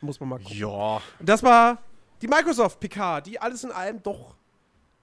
Muss 0.00 0.18
man 0.18 0.30
mal 0.30 0.38
gucken. 0.38 0.56
Ja. 0.56 1.02
Und 1.18 1.28
das 1.28 1.42
war 1.42 1.76
die 2.22 2.28
Microsoft 2.28 2.80
PK, 2.80 3.20
die 3.20 3.38
alles 3.38 3.64
in 3.64 3.72
allem 3.72 4.02
doch 4.02 4.34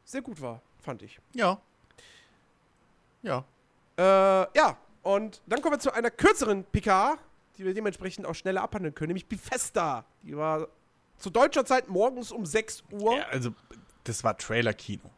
sehr 0.03 0.23
gut 0.23 0.41
war, 0.41 0.59
fand 0.79 1.03
ich. 1.03 1.19
Ja. 1.33 1.59
Ja. 3.21 3.45
Äh, 3.95 4.57
ja, 4.57 4.75
und 5.03 5.39
dann 5.45 5.61
kommen 5.61 5.75
wir 5.75 5.79
zu 5.79 5.93
einer 5.93 6.09
kürzeren 6.09 6.63
PK, 6.63 7.19
die 7.57 7.65
wir 7.65 7.73
dementsprechend 7.73 8.25
auch 8.25 8.35
schneller 8.35 8.61
abhandeln 8.61 8.93
können, 8.95 9.09
nämlich 9.09 9.27
Bethesda. 9.27 10.05
Die 10.23 10.35
war 10.37 10.67
zu 11.17 11.29
deutscher 11.29 11.65
Zeit 11.65 11.87
morgens 11.89 12.31
um 12.31 12.45
6 12.45 12.83
Uhr. 12.91 13.17
ja. 13.17 13.23
Also, 13.27 13.51
das 14.03 14.23
war 14.23 14.37
Trailer-Kino. 14.37 15.09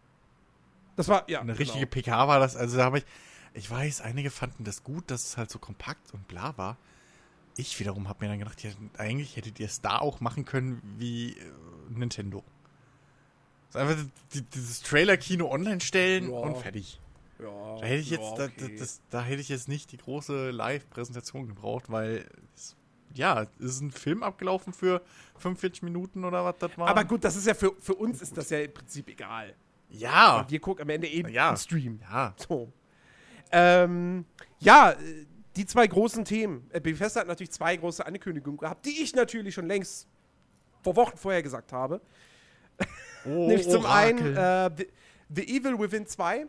Das 0.96 1.08
war, 1.08 1.30
ja. 1.30 1.42
Eine 1.42 1.58
richtige 1.60 1.86
genau. 1.88 1.92
PK 1.92 2.28
war 2.28 2.40
das. 2.40 2.56
Also, 2.56 2.78
da 2.78 2.86
habe 2.86 3.00
ich. 3.00 3.06
Ich 3.54 3.70
weiß, 3.72 4.02
einige 4.02 4.30
fanden 4.30 4.64
das 4.66 4.84
gut, 4.84 5.10
dass 5.10 5.24
es 5.26 5.38
halt 5.38 5.50
so 5.50 5.58
kompakt 5.58 6.14
und 6.14 6.28
bla 6.28 6.56
war. 6.58 6.78
Ich 7.56 7.80
wiederum 7.80 8.08
habe 8.08 8.24
mir 8.24 8.30
dann 8.30 8.38
gedacht, 8.38 8.62
ja, 8.64 8.70
eigentlich 9.00 9.36
hättet 9.36 9.60
ihr 9.60 9.66
es 9.66 9.82
da 9.82 9.98
auch 9.98 10.20
machen 10.20 10.46
können 10.46 10.80
wie 11.00 11.32
äh, 11.32 11.44
Nintendo. 11.90 12.44
Also 13.74 13.80
einfach 13.80 14.06
die, 14.36 14.44
dieses 14.44 14.82
Trailer-Kino 14.84 15.50
online 15.50 15.82
stellen 15.82 16.30
Ja. 16.32 16.38
und 16.38 16.58
fertig. 16.58 17.00
Ja, 17.40 17.78
Da 17.80 17.86
hätte 17.86 18.02
ich 18.02 18.10
jetzt, 18.10 18.22
ja, 18.38 18.46
okay. 18.46 18.52
da, 18.58 18.80
das, 18.80 19.02
da 19.10 19.24
hätte 19.24 19.42
ich 19.42 19.50
jetzt 19.50 19.68
nicht 19.68 19.92
die 19.92 19.98
große 19.98 20.50
Live-Präsentation 20.52 21.48
gebraucht, 21.48 21.86
weil 21.90 22.26
es, 22.56 22.76
ja, 23.14 23.44
es 23.60 23.66
ist 23.66 23.82
ein 23.82 23.92
Film 23.92 24.24
abgelaufen 24.24 24.74
für 24.74 25.02
45 25.38 25.84
Minuten 25.84 26.24
oder 26.26 26.44
was 26.46 26.56
das 26.60 26.78
war. 26.78 26.88
Aber 26.88 27.04
gut, 27.04 27.24
das 27.24 27.36
ist 27.36 27.46
ja 27.48 27.54
für, 27.54 27.74
für 27.80 27.96
uns 27.96 28.22
ist 28.22 28.36
das 28.38 28.50
ja 28.50 28.60
im 28.60 28.74
Prinzip 28.74 29.08
egal. 29.10 29.54
ja, 29.90 30.46
Wir 30.50 30.60
gucken 30.60 30.84
am 30.84 30.90
Ende 30.90 31.08
eh 31.08 31.30
Ja. 31.32 31.56
Stream. 31.56 32.00
ja, 32.02 32.34
So. 32.48 32.72
Ähm, 33.52 34.26
ja, 34.60 34.92
äh, 34.92 35.26
die 35.56 35.66
zwei 35.66 35.88
großen 35.88 36.26
Themen. 36.26 36.70
Äh, 36.72 36.82
Bethesda 36.82 37.22
hat 37.22 37.28
natürlich 37.28 37.52
zwei 37.52 37.76
große 37.78 38.06
Ankündigungen 38.06 38.58
gehabt, 38.58 38.86
die 38.86 39.02
ich 39.02 39.16
natürlich 39.16 39.54
schon 39.56 39.68
längst 39.68 40.08
vor 40.84 40.96
Wochen 40.96 41.18
vorher 41.18 41.42
gesagt 41.42 41.72
habe. 41.72 42.02
oh, 43.26 43.30
Nämlich 43.48 43.70
zum 43.70 43.86
Orakel. 43.86 44.38
einen 44.38 44.74
äh, 44.74 44.76
The, 44.78 44.88
The 45.44 45.58
Evil 45.58 45.80
Within 45.80 46.06
2. 46.06 46.48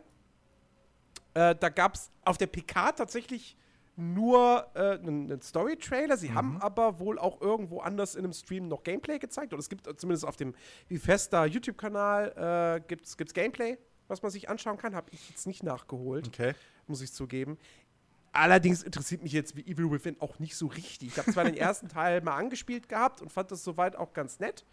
Äh, 1.39 1.55
da 1.55 1.69
gab 1.69 1.95
es 1.95 2.11
auf 2.25 2.37
der 2.37 2.47
PK 2.47 2.91
tatsächlich 2.91 3.55
nur 3.95 4.67
äh, 4.75 4.97
einen, 4.97 5.41
Story-Trailer. 5.41 6.17
Sie 6.17 6.33
haben 6.33 6.61
aber 6.61 6.99
wohl 6.99 7.17
auch 7.17 7.39
irgendwo 7.39 7.79
anders 7.79 8.15
in 8.15 8.25
einem 8.25 8.33
Stream 8.33 8.67
noch 8.67 8.83
Gameplay 8.83 9.19
gezeigt. 9.19 9.53
Oder 9.53 9.59
es 9.59 9.69
gibt 9.69 9.87
zumindest 9.99 10.25
auf 10.25 10.35
dem 10.35 10.53
Bethesda 10.89 11.45
YouTube-Kanal 11.45 12.77
äh, 12.77 12.87
gibt's, 12.87 13.15
gibt's 13.15 13.33
Gameplay, 13.33 13.77
was 14.09 14.21
man 14.21 14.31
sich 14.31 14.49
anschauen 14.49 14.77
kann. 14.77 14.95
Habe 14.95 15.09
ich 15.11 15.29
jetzt 15.29 15.47
nicht 15.47 15.63
nachgeholt, 15.63 16.27
Okay. 16.27 16.55
muss 16.87 17.01
ich 17.01 17.13
zugeben. 17.13 17.57
Allerdings 18.33 18.83
interessiert 18.83 19.23
mich 19.23 19.31
jetzt 19.31 19.55
wie 19.55 19.61
Evil 19.61 19.91
Within 19.91 20.17
auch 20.19 20.39
nicht 20.39 20.55
so 20.57 20.67
richtig. 20.67 21.09
Ich 21.09 21.17
habe 21.17 21.31
zwar 21.31 21.45
den 21.45 21.57
ersten 21.57 21.87
Teil 21.87 22.21
mal 22.21 22.35
angespielt 22.35 22.89
gehabt 22.89 23.21
und 23.21 23.31
fand 23.31 23.49
das 23.51 23.63
soweit 23.63 23.95
auch 23.95 24.13
ganz 24.13 24.39
nett. 24.39 24.65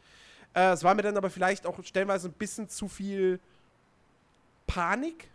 Äh, 0.53 0.73
es 0.73 0.83
war 0.83 0.95
mir 0.97 1.03
dann 1.03 1.17
aber 1.17 1.31
vielleicht 1.31 1.65
auch 1.65 1.83
stellenweise 1.85 2.29
ein 2.29 2.35
bisschen 2.35 2.69
zu 2.69 2.89
viel 2.89 3.41
Panik. 4.67 5.31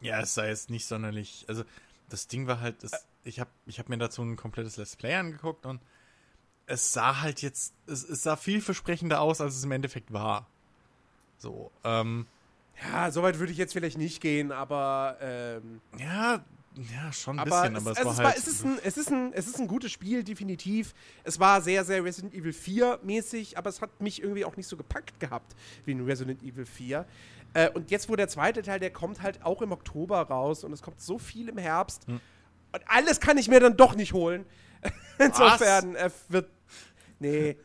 Ja, 0.00 0.20
es 0.20 0.34
sei 0.34 0.48
jetzt 0.48 0.70
nicht 0.70 0.86
sonderlich. 0.86 1.44
Also, 1.48 1.64
das 2.08 2.26
Ding 2.26 2.46
war 2.46 2.60
halt, 2.60 2.82
das, 2.82 3.06
ich 3.24 3.40
habe 3.40 3.50
ich 3.66 3.78
hab 3.78 3.88
mir 3.88 3.98
dazu 3.98 4.22
ein 4.22 4.36
komplettes 4.36 4.76
Let's 4.76 4.96
Play 4.96 5.14
angeguckt 5.14 5.66
und 5.66 5.80
es 6.66 6.92
sah 6.92 7.20
halt 7.20 7.42
jetzt, 7.42 7.74
es, 7.86 8.08
es 8.08 8.22
sah 8.22 8.36
vielversprechender 8.36 9.20
aus, 9.20 9.40
als 9.40 9.56
es 9.56 9.64
im 9.64 9.72
Endeffekt 9.72 10.12
war. 10.12 10.46
So, 11.38 11.70
ähm, 11.84 12.26
Ja, 12.82 13.10
soweit 13.10 13.38
würde 13.38 13.52
ich 13.52 13.58
jetzt 13.58 13.72
vielleicht 13.72 13.98
nicht 13.98 14.20
gehen, 14.20 14.52
aber 14.52 15.18
ähm, 15.20 15.80
ja, 15.98 16.44
ja, 16.76 17.12
schon 17.12 17.38
ein 17.38 17.46
aber, 17.46 17.62
bisschen, 17.62 17.76
es, 17.76 17.82
aber 17.82 17.90
es, 17.92 17.98
also 17.98 18.06
war 18.06 18.12
es, 18.12 18.18
halt. 18.18 18.26
war, 18.26 18.36
es, 18.36 18.46
ist 18.48 18.64
ein, 18.64 18.78
es, 18.82 18.96
ist 18.96 19.10
ein, 19.10 19.32
es 19.32 19.46
ist 19.46 19.60
ein 19.60 19.68
gutes 19.68 19.92
Spiel, 19.92 20.24
definitiv. 20.24 20.92
Es 21.22 21.38
war 21.38 21.62
sehr, 21.62 21.84
sehr 21.84 22.02
Resident 22.02 22.34
Evil 22.34 22.52
4 22.52 23.00
mäßig, 23.02 23.56
aber 23.56 23.70
es 23.70 23.80
hat 23.80 24.00
mich 24.00 24.20
irgendwie 24.20 24.44
auch 24.44 24.56
nicht 24.56 24.66
so 24.66 24.76
gepackt 24.76 25.20
gehabt 25.20 25.54
wie 25.84 25.92
in 25.92 26.04
Resident 26.04 26.42
Evil 26.42 26.66
4. 26.66 27.06
Äh, 27.54 27.70
und 27.70 27.90
jetzt, 27.90 28.08
wo 28.08 28.16
der 28.16 28.28
zweite 28.28 28.62
Teil, 28.62 28.80
der 28.80 28.90
kommt 28.90 29.22
halt 29.22 29.42
auch 29.44 29.62
im 29.62 29.72
Oktober 29.72 30.20
raus 30.20 30.64
und 30.64 30.72
es 30.72 30.82
kommt 30.82 31.00
so 31.00 31.18
viel 31.18 31.48
im 31.48 31.58
Herbst. 31.58 32.06
Hm. 32.06 32.20
Und 32.72 32.82
alles 32.86 33.20
kann 33.20 33.38
ich 33.38 33.48
mir 33.48 33.60
dann 33.60 33.76
doch 33.76 33.94
nicht 33.94 34.12
holen. 34.12 34.44
Insofern 35.18 35.94
äh, 35.94 36.10
wird. 36.28 36.50
Nee. 37.20 37.56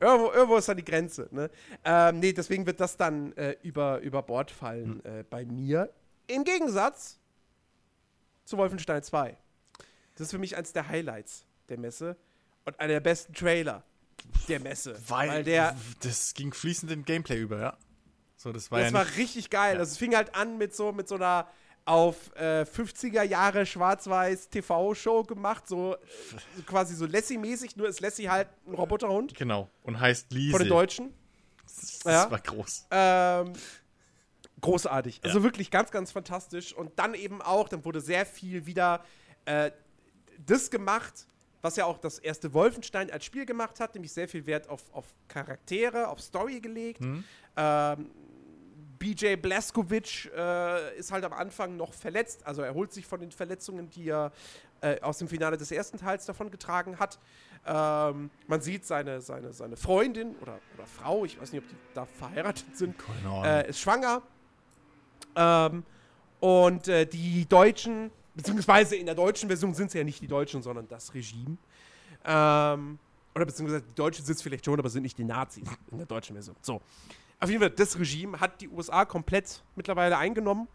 Irgendwo, 0.00 0.32
irgendwo 0.32 0.56
ist 0.56 0.68
dann 0.68 0.76
die 0.76 0.84
Grenze. 0.84 1.28
Ne? 1.30 1.48
Ähm, 1.84 2.18
nee, 2.18 2.32
deswegen 2.32 2.66
wird 2.66 2.80
das 2.80 2.96
dann 2.96 3.32
äh, 3.36 3.56
über, 3.62 4.00
über 4.00 4.22
Bord 4.22 4.50
fallen 4.50 5.00
Hm. 5.04 5.20
äh, 5.20 5.22
bei 5.22 5.44
mir. 5.46 5.90
Im 6.26 6.44
Gegensatz 6.44 7.18
zu 8.44 8.58
Wolfenstein 8.58 9.02
2. 9.02 9.36
Das 10.16 10.26
ist 10.26 10.30
für 10.32 10.38
mich 10.38 10.56
eins 10.56 10.72
der 10.72 10.88
Highlights 10.88 11.46
der 11.68 11.78
Messe 11.78 12.16
und 12.64 12.78
einer 12.80 12.94
der 12.94 13.00
besten 13.00 13.32
Trailer 13.34 13.84
der 14.48 14.60
Messe. 14.60 14.96
weil, 15.08 15.44
der. 15.44 15.76
das 16.00 16.34
ging 16.34 16.52
fließend 16.52 16.90
in 16.92 17.04
Gameplay 17.04 17.40
über, 17.40 17.60
ja. 17.60 17.76
So, 18.44 18.52
das 18.52 18.70
war 18.70 18.78
Das 18.80 18.92
ja 18.92 18.98
war 18.98 19.06
richtig 19.16 19.48
geil. 19.48 19.74
Ja. 19.74 19.80
Also 19.80 19.92
es 19.92 19.96
fing 19.98 20.14
halt 20.14 20.34
an 20.34 20.58
mit 20.58 20.76
so, 20.76 20.92
mit 20.92 21.08
so 21.08 21.14
einer 21.14 21.48
auf 21.86 22.30
äh, 22.36 22.62
50er 22.64 23.22
Jahre 23.22 23.64
schwarz-weiß 23.64 24.50
TV-Show 24.50 25.22
gemacht, 25.22 25.66
so, 25.66 25.94
äh, 25.94 25.98
so 26.56 26.62
quasi 26.64 26.94
so 26.94 27.06
Lassie-mäßig, 27.06 27.76
nur 27.76 27.88
ist 27.88 28.00
Lassie 28.00 28.28
halt 28.28 28.48
ein 28.66 28.74
Roboterhund 28.74 29.34
genau, 29.34 29.70
und 29.82 29.98
heißt 29.98 30.30
Lise. 30.32 30.50
von 30.52 30.60
den 30.60 30.68
Deutschen. 30.68 31.14
Das, 31.62 31.98
das 32.00 32.12
Ja. 32.12 32.30
war 32.30 32.38
groß. 32.38 32.86
Ähm, 32.90 33.52
großartig. 34.60 35.20
Also 35.24 35.42
wirklich 35.42 35.70
ganz, 35.70 35.90
ganz 35.90 36.12
fantastisch. 36.12 36.74
Und 36.74 36.98
dann 36.98 37.14
eben 37.14 37.40
auch, 37.40 37.68
dann 37.70 37.82
wurde 37.84 38.02
sehr 38.02 38.26
viel 38.26 38.66
wieder 38.66 39.02
äh, 39.46 39.70
das 40.38 40.70
gemacht, 40.70 41.26
was 41.62 41.76
ja 41.76 41.86
auch 41.86 41.96
das 41.96 42.18
erste 42.18 42.52
Wolfenstein 42.52 43.10
als 43.10 43.24
Spiel 43.24 43.46
gemacht 43.46 43.80
hat, 43.80 43.94
nämlich 43.94 44.12
sehr 44.12 44.28
viel 44.28 44.44
Wert 44.46 44.68
auf, 44.68 44.82
auf 44.92 45.06
Charaktere, 45.28 46.08
auf 46.08 46.20
Story 46.20 46.60
gelegt. 46.60 47.00
Mhm. 47.00 47.24
Ähm, 47.56 48.10
BJ 49.04 49.36
Blaskovic 49.36 50.32
äh, 50.34 50.96
ist 50.96 51.12
halt 51.12 51.24
am 51.24 51.34
Anfang 51.34 51.76
noch 51.76 51.92
verletzt, 51.92 52.46
also 52.46 52.62
er 52.62 52.72
holt 52.72 52.90
sich 52.90 53.06
von 53.06 53.20
den 53.20 53.32
Verletzungen, 53.32 53.90
die 53.90 54.08
er 54.08 54.32
äh, 54.80 54.98
aus 55.02 55.18
dem 55.18 55.28
Finale 55.28 55.58
des 55.58 55.70
ersten 55.70 55.98
Teils 55.98 56.24
davon 56.24 56.50
getragen 56.50 56.98
hat. 56.98 57.18
Ähm, 57.66 58.30
man 58.46 58.62
sieht 58.62 58.86
seine, 58.86 59.20
seine, 59.20 59.52
seine 59.52 59.76
Freundin 59.76 60.34
oder, 60.36 60.58
oder 60.74 60.86
Frau, 60.86 61.26
ich 61.26 61.38
weiß 61.38 61.52
nicht, 61.52 61.62
ob 61.62 61.68
die 61.68 61.76
da 61.92 62.06
verheiratet 62.06 62.78
sind, 62.78 62.96
äh, 63.44 63.68
ist 63.68 63.78
schwanger. 63.78 64.22
Ähm, 65.36 65.84
und 66.40 66.88
äh, 66.88 67.04
die 67.04 67.44
Deutschen, 67.46 68.10
beziehungsweise 68.34 68.96
in 68.96 69.04
der 69.04 69.14
deutschen 69.14 69.50
Version 69.50 69.74
sind 69.74 69.88
es 69.88 69.92
ja 69.92 70.02
nicht 70.02 70.22
die 70.22 70.28
Deutschen, 70.28 70.62
sondern 70.62 70.88
das 70.88 71.12
Regime. 71.12 71.58
Ähm, 72.24 72.98
oder 73.34 73.44
beziehungsweise 73.44 73.82
die 73.82 73.94
Deutschen 73.94 74.24
sind 74.24 74.36
es 74.36 74.40
vielleicht 74.40 74.64
schon, 74.64 74.78
aber 74.78 74.88
sind 74.88 75.02
nicht 75.02 75.18
die 75.18 75.24
Nazis 75.24 75.68
in 75.90 75.98
der 75.98 76.06
deutschen 76.06 76.34
Version. 76.36 76.56
So. 76.62 76.80
Auf 77.44 77.50
jeden 77.50 77.60
Fall, 77.60 77.72
das 77.72 77.98
Regime 77.98 78.40
hat 78.40 78.62
die 78.62 78.70
USA 78.70 79.04
komplett 79.04 79.62
mittlerweile 79.76 80.16
eingenommen 80.16 80.66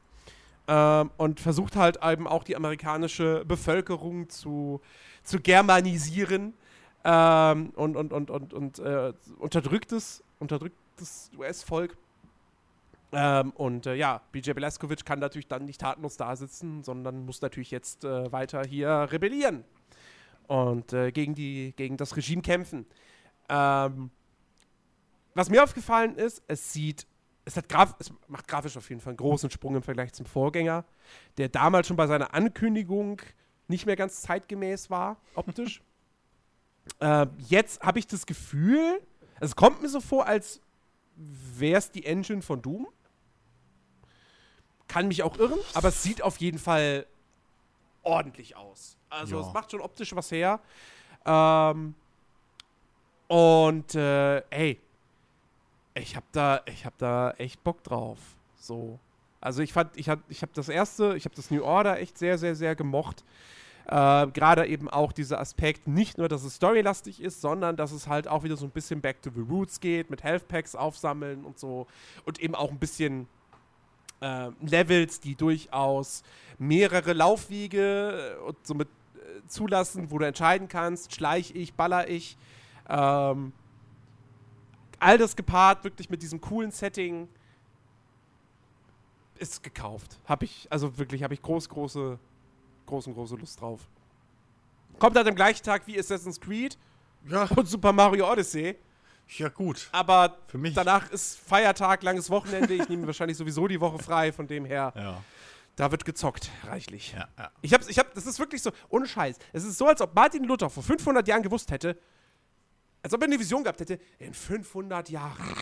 ähm, 0.68 1.10
und 1.18 1.40
versucht 1.40 1.76
halt 1.76 1.98
eben 2.06 2.28
auch 2.28 2.44
die 2.44 2.56
amerikanische 2.56 3.44
Bevölkerung 3.44 4.30
zu, 4.30 4.80
zu 5.24 5.40
germanisieren 5.40 6.54
ähm, 7.04 7.72
und, 7.72 7.96
und, 7.96 8.14
und, 8.14 8.30
und, 8.30 8.54
und 8.54 8.78
äh, 8.78 9.14
unterdrücktes, 9.40 10.24
unterdrücktes 10.38 11.32
US-Volk. 11.40 11.98
Ähm, 13.14 13.50
und 13.56 13.88
äh, 13.88 13.96
ja, 13.96 14.22
BJ 14.32 14.52
Blazkowicz 14.52 15.04
kann 15.04 15.18
natürlich 15.18 15.48
dann 15.48 15.66
nicht 15.66 15.82
tatenlos 15.82 16.18
da 16.18 16.36
sitzen, 16.36 16.84
sondern 16.84 17.26
muss 17.26 17.42
natürlich 17.42 17.72
jetzt 17.72 18.04
äh, 18.04 18.32
weiter 18.32 18.62
hier 18.62 19.08
rebellieren 19.10 19.64
und 20.46 20.94
äh, 20.94 21.12
gegen, 21.12 21.34
die, 21.34 21.74
gegen 21.76 21.98
das 21.98 22.16
Regime 22.16 22.44
kämpfen. 22.44 22.86
Ähm, 23.50 24.12
was 25.40 25.50
mir 25.50 25.64
aufgefallen 25.64 26.18
ist, 26.18 26.44
es 26.48 26.74
sieht, 26.74 27.08
es, 27.46 27.56
hat 27.56 27.70
graf, 27.70 27.96
es 28.00 28.12
macht 28.28 28.46
grafisch 28.46 28.76
auf 28.76 28.90
jeden 28.90 29.00
Fall 29.00 29.12
einen 29.12 29.18
großen 29.18 29.50
Sprung 29.50 29.74
im 29.78 29.82
Vergleich 29.82 30.12
zum 30.12 30.26
Vorgänger, 30.26 30.84
der 31.38 31.48
damals 31.48 31.88
schon 31.88 31.96
bei 31.96 32.08
seiner 32.08 32.34
Ankündigung 32.34 33.22
nicht 33.70 33.86
mehr 33.86 33.96
ganz 33.96 34.22
zeitgemäß 34.22 34.90
war, 34.90 35.16
optisch. 35.36 35.82
ähm, 37.00 37.30
jetzt 37.38 37.82
habe 37.82 38.00
ich 38.00 38.08
das 38.08 38.26
Gefühl, 38.26 39.02
es 39.40 39.56
kommt 39.56 39.82
mir 39.82 39.88
so 39.88 40.02
vor, 40.02 40.26
als 40.26 40.60
wäre 41.16 41.78
es 41.78 41.90
die 41.90 42.06
Engine 42.06 42.42
von 42.42 42.62
Doom. 42.62 42.90
Kann 44.90 45.08
mich 45.08 45.24
auch 45.24 45.38
irren, 45.38 45.60
aber 45.74 45.88
es 45.88 46.04
sieht 46.04 46.22
auf 46.22 46.36
jeden 46.38 46.60
Fall 46.60 47.06
ordentlich 48.04 48.58
aus. 48.58 48.98
Also 49.10 49.40
Ja. 49.40 49.48
es 49.48 49.54
macht 49.54 49.72
schon 49.72 49.80
optisch 49.80 50.14
was 50.14 50.32
her. 50.32 50.60
Ähm, 51.26 51.96
und 53.28 53.96
äh, 53.96 54.40
ey, 54.50 54.82
ich 56.00 56.16
hab 56.16 56.24
da, 56.32 56.62
ich 56.66 56.86
hab 56.86 56.98
da 56.98 57.32
echt 57.32 57.64
Bock 57.64 57.84
drauf. 57.84 58.18
So. 58.56 59.00
Also 59.42 59.62
ich 59.62 59.72
fand, 59.72 59.96
ich 59.96 60.10
hab, 60.10 60.20
ich 60.30 60.42
hab 60.42 60.54
das 60.54 60.70
erste, 60.70 61.16
ich 61.16 61.26
hab 61.26 61.34
das 61.36 61.50
New 61.50 61.64
Order 61.64 62.00
echt 62.00 62.18
sehr, 62.18 62.38
sehr, 62.38 62.56
sehr 62.56 62.76
gemocht. 62.76 63.24
Äh, 63.88 64.28
Gerade 64.28 64.68
eben 64.68 64.90
auch 64.90 65.12
dieser 65.12 65.40
Aspekt, 65.40 65.88
nicht 65.88 66.18
nur, 66.18 66.28
dass 66.28 66.44
es 66.44 66.56
storylastig 66.56 67.22
ist, 67.22 67.42
sondern 67.42 67.76
dass 67.76 67.92
es 67.92 68.08
halt 68.08 68.28
auch 68.28 68.44
wieder 68.44 68.58
so 68.58 68.66
ein 68.66 68.72
bisschen 68.72 69.02
back 69.02 69.22
to 69.22 69.32
the 69.34 69.42
roots 69.42 69.80
geht, 69.80 70.10
mit 70.10 70.24
Health 70.24 70.48
Packs 70.48 70.76
aufsammeln 70.76 71.46
und 71.46 71.58
so. 71.58 71.88
Und 72.26 72.40
eben 72.40 72.54
auch 72.54 72.70
ein 72.70 72.80
bisschen 72.80 73.28
äh, 74.22 74.50
Levels, 74.62 75.22
die 75.22 75.36
durchaus 75.36 76.24
mehrere 76.58 77.14
Laufwege 77.14 78.36
äh, 78.38 78.42
und 78.42 78.58
somit 78.68 78.90
äh, 79.16 79.48
zulassen, 79.48 80.12
wo 80.12 80.18
du 80.20 80.28
entscheiden 80.28 80.68
kannst, 80.68 81.16
schleich 81.16 81.56
ich, 81.56 81.74
baller 81.74 82.10
ich. 82.10 82.38
Ähm, 82.90 83.54
all 85.00 85.18
das 85.18 85.36
gepaart 85.36 85.84
wirklich 85.84 86.10
mit 86.10 86.22
diesem 86.22 86.42
coolen 86.42 86.72
Setting 86.72 87.28
ist 89.38 89.64
gekauft. 89.64 90.18
Hab 90.26 90.44
ich, 90.44 90.68
also 90.70 90.98
wirklich, 90.98 91.24
habe 91.24 91.34
ich 91.34 91.42
groß, 91.42 91.70
große, 91.70 92.20
großen, 92.86 93.14
große 93.14 93.36
Lust 93.36 93.62
drauf. 93.62 93.82
Kommt 95.00 95.16
halt 95.16 95.28
am 95.28 95.36
gleichen 95.36 95.64
Tag 95.64 95.88
wie 95.88 95.98
Assassin's 95.98 96.40
Creed 96.42 96.78
Ja, 97.28 97.44
und 97.56 97.66
Super 97.68 97.94
Mario 97.94 98.30
Odyssey. 98.30 98.76
ja 99.38 99.48
gut. 99.48 99.88
Aber 99.94 100.38
Für 100.48 100.58
mich. 100.58 100.74
danach 100.74 101.10
ist 101.12 101.38
Feiertag, 101.40 102.04
langes 102.04 102.30
Wochenende. 102.30 102.74
Ich 102.74 102.90
nehme 102.90 103.06
wahrscheinlich 103.08 103.38
sowieso 103.38 103.68
die 103.68 103.80
Woche 103.80 104.00
frei, 104.00 104.34
von 104.34 104.46
dem 104.48 104.66
her, 104.66 104.92
Ja, 104.96 105.24
da 105.78 105.90
wird 105.92 106.04
gezockt, 106.04 106.50
reichlich. 106.66 107.14
ja, 107.14 107.30
ja. 107.38 107.50
Ich 107.62 107.74
hab's, 107.74 107.88
ich 107.88 107.98
hab, 107.98 108.14
das 108.14 108.26
ist 108.26 108.40
wirklich 108.40 108.62
so, 108.62 108.72
ohne 108.90 109.08
Scheiß. 109.08 109.38
Es 109.54 109.64
ist 109.64 109.78
so, 109.78 109.88
als 109.88 110.02
ob 110.02 110.14
Martin 110.14 110.44
Luther 110.44 110.70
vor 110.70 110.84
500 110.84 111.26
Jahren 111.30 111.44
gewusst 111.44 111.72
hätte, 111.72 111.98
als 113.02 113.14
ob 113.14 113.22
er 113.22 113.28
eine 113.28 113.40
Vision 113.40 113.64
gehabt 113.64 113.80
hätte, 113.80 114.00
in 114.18 114.34
500 114.34 115.10
Jahren 115.10 115.56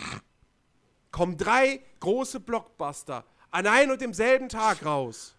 kommen 1.11 1.37
drei 1.37 1.81
große 1.99 2.39
Blockbuster 2.39 3.25
an 3.51 3.65
einem 3.67 3.91
und 3.91 4.01
demselben 4.01 4.49
Tag 4.49 4.85
raus. 4.85 5.35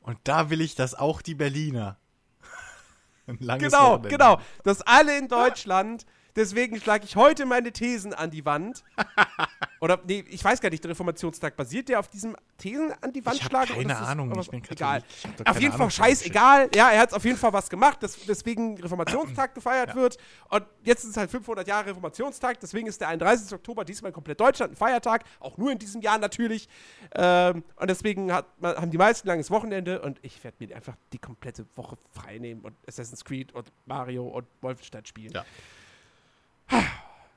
Und 0.00 0.18
da 0.24 0.50
will 0.50 0.60
ich, 0.60 0.74
dass 0.74 0.94
auch 0.94 1.22
die 1.22 1.34
Berliner. 1.34 1.98
Genau, 3.26 3.92
Wochenende. 3.94 4.08
genau. 4.10 4.40
Dass 4.64 4.82
alle 4.82 5.16
in 5.16 5.28
Deutschland, 5.28 6.04
deswegen 6.36 6.80
schlage 6.80 7.04
ich 7.04 7.16
heute 7.16 7.46
meine 7.46 7.72
Thesen 7.72 8.14
an 8.14 8.30
die 8.30 8.44
Wand. 8.44 8.84
Oder, 9.80 10.00
nee, 10.06 10.24
ich 10.28 10.42
weiß 10.42 10.60
gar 10.60 10.70
nicht, 10.70 10.82
der 10.82 10.92
Reformationstag 10.92 11.56
basiert 11.56 11.88
der 11.90 11.98
auf 11.98 12.08
diesem 12.08 12.36
Thesen 12.56 12.92
an 13.02 13.12
die 13.12 13.24
Wand 13.26 13.36
Ich 13.36 13.44
schlagen? 13.44 13.74
keine 13.74 13.96
Ahnung, 13.98 14.40
ich 14.40 14.50
bin 14.50 14.62
Katholik. 14.62 14.80
Egal. 14.80 15.02
Auf 15.44 15.60
jeden 15.60 15.72
Fall 15.72 15.80
Ahnung 15.80 15.90
scheißegal. 15.90 16.70
Ja, 16.74 16.90
er 16.90 17.00
hat 17.00 17.12
auf 17.12 17.24
jeden 17.24 17.36
Fall 17.36 17.52
was 17.52 17.68
gemacht, 17.68 17.98
das, 18.02 18.16
deswegen 18.26 18.80
Reformationstag 18.80 19.54
gefeiert 19.54 19.94
wird. 19.94 20.16
Und 20.48 20.64
jetzt 20.84 21.04
ist 21.04 21.10
es 21.10 21.16
halt 21.16 21.30
500 21.30 21.68
Jahre 21.68 21.90
Reformationstag, 21.90 22.60
deswegen 22.60 22.86
ist 22.86 23.00
der 23.00 23.08
31. 23.08 23.52
Oktober 23.52 23.84
diesmal 23.84 24.12
komplett 24.12 24.40
Deutschland 24.40 24.72
ein 24.72 24.76
Feiertag, 24.76 25.24
auch 25.40 25.58
nur 25.58 25.70
in 25.70 25.78
diesem 25.78 26.00
Jahr 26.00 26.18
natürlich. 26.18 26.68
Ähm, 27.14 27.62
und 27.76 27.90
deswegen 27.90 28.32
hat, 28.32 28.46
haben 28.62 28.90
die 28.90 28.98
meisten 28.98 29.28
langes 29.28 29.50
Wochenende 29.50 30.00
und 30.00 30.18
ich 30.22 30.42
werde 30.42 30.56
mir 30.64 30.74
einfach 30.74 30.96
die 31.12 31.18
komplette 31.18 31.66
Woche 31.76 31.96
frei 32.12 32.38
nehmen 32.38 32.62
und 32.62 32.74
Assassin's 32.88 33.24
Creed 33.24 33.52
und 33.52 33.70
Mario 33.84 34.26
und 34.28 34.46
Wolfenstein 34.62 35.04
spielen. 35.04 35.32
Ja. 35.32 35.44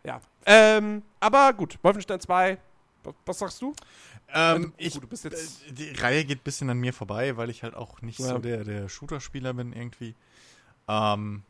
Ja. 0.04 0.22
Ähm, 0.46 1.04
aber 1.20 1.54
gut, 1.54 1.78
Wolfenstein 1.82 2.20
2, 2.20 2.58
was, 3.26 3.40
sagst 3.40 3.62
du? 3.62 3.74
Ähm, 4.34 4.74
ich, 4.78 4.96
ich, 4.96 5.02
du 5.02 5.08
bist 5.08 5.24
jetzt. 5.24 5.62
die 5.70 5.92
Reihe 5.92 6.26
geht 6.26 6.40
ein 6.40 6.44
bisschen 6.44 6.70
an 6.70 6.78
mir 6.78 6.94
vorbei, 6.94 7.38
weil 7.38 7.50
ich 7.50 7.64
halt 7.64 7.76
auch 7.76 8.02
nicht 8.02 8.20
Ja. 8.20 8.28
so 8.28 8.40
der, 8.40 8.64
der 8.64 8.90
Shooter-Spieler 8.90 9.54
bin 9.54 9.74
irgendwie. 9.74 10.16
Ähm, 10.88 11.44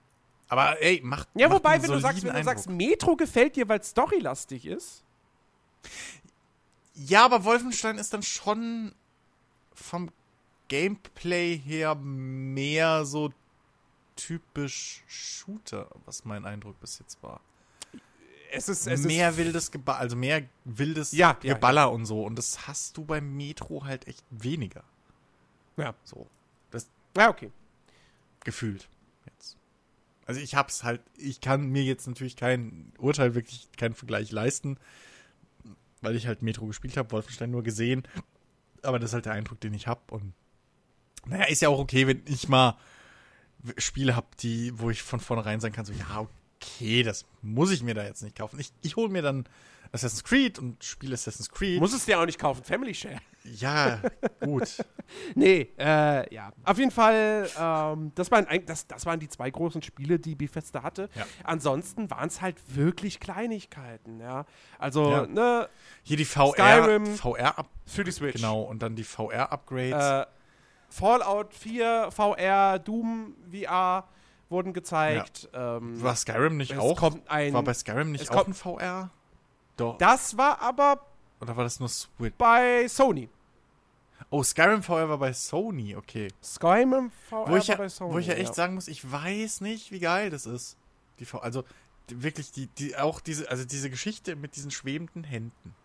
aber 0.49 0.81
ey, 0.81 1.01
macht 1.03 1.27
Ja, 1.35 1.47
macht 1.47 1.59
wobei, 1.59 1.81
wenn 1.81 1.91
du 1.91 1.99
sagst, 1.99 2.23
wenn 2.23 2.33
du 2.33 2.43
sagst. 2.43 2.69
Metro 2.69 3.15
gefällt 3.15 3.55
dir, 3.55 3.67
weil 3.67 3.79
es 3.79 3.89
storylastig 3.89 4.65
ist. 4.65 5.03
Ja, 6.95 7.25
aber 7.25 7.43
Wolfenstein 7.43 7.97
ist 7.97 8.13
dann 8.13 8.23
schon 8.23 8.93
vom 9.73 10.09
Gameplay 10.67 11.57
her 11.57 11.95
mehr 11.95 13.05
so 13.05 13.31
typisch 14.15 15.03
Shooter, 15.07 15.87
was 16.05 16.25
mein 16.25 16.45
Eindruck 16.45 16.79
bis 16.79 16.99
jetzt 16.99 17.21
war. 17.21 17.39
Es 18.51 18.69
ist, 18.69 18.87
es 18.87 19.03
mehr 19.03 19.31
ist, 19.31 19.37
wildes 19.37 19.71
Geballer, 19.71 19.99
also 19.99 20.15
mehr 20.15 20.43
wildes 20.65 21.11
Ja, 21.11 21.37
ja, 21.43 21.53
Geballer 21.53 21.91
und 21.91 22.05
so. 22.05 22.23
Und 22.23 22.37
das 22.37 22.67
hast 22.67 22.97
du 22.97 23.05
beim 23.05 23.35
Metro 23.35 23.85
halt 23.85 24.07
echt 24.07 24.23
weniger. 24.29 24.83
Ja. 25.75 25.93
So. 26.03 26.27
Das 26.71 26.87
Ja, 27.15 27.29
okay. 27.29 27.51
gefühlt 28.43 28.87
jetzt. 29.25 29.57
Also 30.25 30.41
ich 30.41 30.55
hab's 30.55 30.83
halt, 30.83 31.01
ich 31.15 31.41
kann 31.41 31.69
mir 31.69 31.83
jetzt 31.83 32.07
natürlich 32.07 32.35
kein 32.35 32.91
Urteil, 32.97 33.35
wirklich 33.35 33.69
keinen 33.77 33.93
Vergleich 33.95 34.31
leisten, 34.31 34.77
weil 36.01 36.15
ich 36.15 36.27
halt 36.27 36.41
Metro 36.41 36.65
gespielt 36.65 36.97
habe, 36.97 37.11
Wolfenstein 37.11 37.51
nur 37.51 37.63
gesehen. 37.63 38.03
Aber 38.81 38.99
das 38.99 39.11
ist 39.11 39.13
halt 39.15 39.25
der 39.25 39.33
Eindruck, 39.33 39.59
den 39.59 39.73
ich 39.73 39.87
hab 39.87 40.11
und 40.11 40.33
naja, 41.25 41.45
ist 41.45 41.61
ja 41.61 41.69
auch 41.69 41.79
okay, 41.79 42.07
wenn 42.07 42.21
ich 42.25 42.47
mal 42.47 42.77
Spiele 43.77 44.15
hab, 44.15 44.37
die, 44.37 44.77
wo 44.79 44.89
ich 44.89 45.01
von 45.01 45.19
vornherein 45.19 45.59
sagen 45.59 45.73
kann, 45.73 45.85
so, 45.85 45.93
ja, 45.93 46.19
okay, 46.19 46.31
das 47.05 47.25
muss 47.41 47.71
ich 47.71 47.83
mir 47.83 47.93
da 47.93 48.03
jetzt 48.03 48.23
nicht 48.23 48.35
kaufen. 48.37 48.59
Ich, 48.59 48.71
ich 48.81 48.95
hole 48.95 49.09
mir 49.09 49.21
dann 49.21 49.47
Assassin's 49.91 50.23
Creed 50.23 50.59
und 50.59 50.83
spiele 50.83 51.13
Assassin's 51.13 51.49
Creed. 51.49 51.79
Muss 51.79 51.93
es 51.93 52.05
dir 52.05 52.19
auch 52.19 52.25
nicht 52.25 52.39
kaufen, 52.39 52.63
Family 52.63 52.93
Share. 52.93 53.19
ja, 53.43 54.01
gut. 54.41 54.77
Nee, 55.35 55.71
äh, 55.79 56.33
ja. 56.35 56.51
Auf 56.65 56.77
jeden 56.77 56.91
Fall, 56.91 57.49
ähm, 57.57 58.11
das, 58.13 58.29
waren, 58.29 58.45
das, 58.65 58.87
das 58.87 59.05
waren 59.05 59.21
die 59.21 59.29
zwei 59.29 59.49
großen 59.49 59.81
Spiele, 59.81 60.19
die 60.19 60.35
Bethesda 60.35 60.83
hatte. 60.83 61.07
Ja. 61.15 61.25
Ansonsten 61.45 62.11
waren 62.11 62.27
es 62.27 62.41
halt 62.41 62.57
wirklich 62.75 63.21
Kleinigkeiten, 63.21 64.19
ja. 64.19 64.45
Also, 64.77 65.09
Ja. 65.09 65.25
ne, 65.27 65.69
Hier 66.03 66.17
die 66.17 66.25
VR, 66.25 66.51
Skyrim. 66.51 67.05
VR 67.05 67.57
ab, 67.57 67.69
für 67.85 68.03
die 68.03 68.11
Switch. 68.11 68.35
genau, 68.35 68.63
und 68.63 68.81
dann 68.81 68.97
die 68.97 69.05
VR-Upgrades. 69.05 70.25
Äh, 70.27 70.31
Fallout 70.89 71.53
4, 71.53 72.09
VR, 72.11 72.79
Doom 72.79 73.35
VR 73.49 74.09
wurden 74.49 74.73
gezeigt. 74.73 75.49
Ähm, 75.53 76.01
War 76.01 76.15
Skyrim 76.15 76.57
nicht 76.57 76.77
auch? 76.77 77.13
ein. 77.27 77.53
war 77.53 77.63
bei 77.63 77.73
Skyrim 77.73 78.11
nicht 78.11 78.31
auch 78.31 78.47
ein 78.47 78.53
VR? 78.53 79.09
Doch. 79.77 79.97
das 79.97 80.37
war 80.37 80.61
aber 80.61 81.01
Oder 81.41 81.55
war 81.55 81.63
das 81.63 81.79
nur 81.79 81.89
Switch? 81.89 82.35
bei 82.37 82.87
Sony. 82.87 83.29
Oh, 84.31 84.41
Skyrim 84.43 84.81
VR 84.81 85.07
war 85.09 85.19
bei 85.19 85.31
Sony, 85.31 85.95
okay. 85.95 86.29
Skyrim 86.43 87.11
VR 87.29 87.47
Wo 87.49 87.55
ich, 87.57 87.67
war 87.67 87.75
ja, 87.75 87.77
bei 87.77 87.89
Sony. 87.89 88.13
wo 88.13 88.17
ich 88.17 88.27
ja 88.27 88.33
echt 88.33 88.55
sagen 88.55 88.73
muss, 88.73 88.87
ich 88.87 89.09
weiß 89.09 89.61
nicht, 89.61 89.91
wie 89.91 89.99
geil 89.99 90.29
das 90.31 90.45
ist. 90.45 90.75
Die 91.19 91.25
V 91.25 91.37
also 91.39 91.63
die, 92.09 92.23
wirklich 92.23 92.51
die, 92.51 92.67
die 92.67 92.97
auch 92.97 93.19
diese, 93.19 93.49
also 93.51 93.63
diese 93.65 93.89
Geschichte 93.89 94.35
mit 94.35 94.55
diesen 94.55 94.71
schwebenden 94.71 95.23
Händen. 95.23 95.75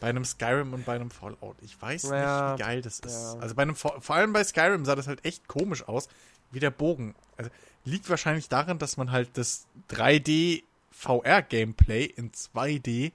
Bei 0.00 0.08
einem 0.08 0.24
Skyrim 0.24 0.72
und 0.72 0.84
bei 0.86 0.94
einem 0.96 1.10
Fallout. 1.10 1.56
Ich 1.60 1.80
weiß 1.80 2.04
Ja, 2.04 2.52
nicht, 2.52 2.58
wie 2.58 2.62
geil 2.64 2.82
das 2.82 2.98
ist. 3.00 3.34
ja. 3.34 3.40
Also 3.40 3.54
bei 3.54 3.62
einem 3.62 3.76
vor 3.76 4.00
allem 4.10 4.32
bei 4.32 4.42
Skyrim 4.42 4.84
sah 4.84 4.94
das 4.96 5.06
halt 5.06 5.24
echt 5.24 5.46
komisch 5.46 5.86
aus, 5.86 6.08
wie 6.54 6.60
der 6.60 6.70
Bogen. 6.70 7.14
Also 7.36 7.50
liegt 7.84 8.08
wahrscheinlich 8.08 8.48
daran, 8.48 8.78
dass 8.78 8.96
man 8.96 9.10
halt 9.10 9.30
das 9.36 9.66
3D 9.90 10.62
VR 10.90 11.42
Gameplay 11.42 12.04
in 12.04 12.30
2D 12.32 13.12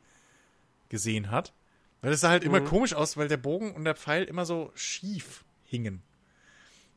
gesehen 0.90 1.32
hat. 1.32 1.53
Weil 2.01 2.14
es 2.14 2.22
sah 2.22 2.30
halt 2.30 2.43
immer 2.43 2.61
Mhm. 2.61 2.66
komisch 2.66 2.93
aus, 2.93 3.18
weil 3.18 3.27
der 3.27 3.38
Bogen 3.38 3.74
und 3.74 3.84
der 3.85 3.95
Pfeil 3.95 4.24
immer 4.24 4.45
so 4.45 4.72
schief 4.76 5.43
hingen. 5.66 6.01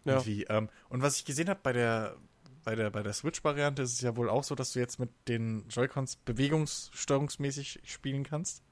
Ja. 0.05 0.15
Irgendwie. 0.15 0.45
Ähm, 0.45 0.69
und 0.89 1.03
was 1.03 1.17
ich 1.17 1.25
gesehen 1.25 1.49
habe 1.49 1.61
bei 1.63 1.73
der, 1.73 2.17
bei 2.65 2.75
der, 2.77 2.91
bei 2.91 3.03
der 3.03 3.13
Switch-Variante 3.13 3.83
ist 3.83 3.93
es 3.95 4.01
ja 4.01 4.17
wohl 4.17 4.29
auch 4.31 4.45
so, 4.45 4.55
dass 4.55 4.73
du 4.73 4.79
jetzt 4.81 4.99
mit 5.01 5.11
den 5.29 5.69
Joy-Cons 5.69 6.17
bewegungssteuerungsmäßig 6.17 7.81
spielen 7.85 8.25
kannst. 8.25 8.63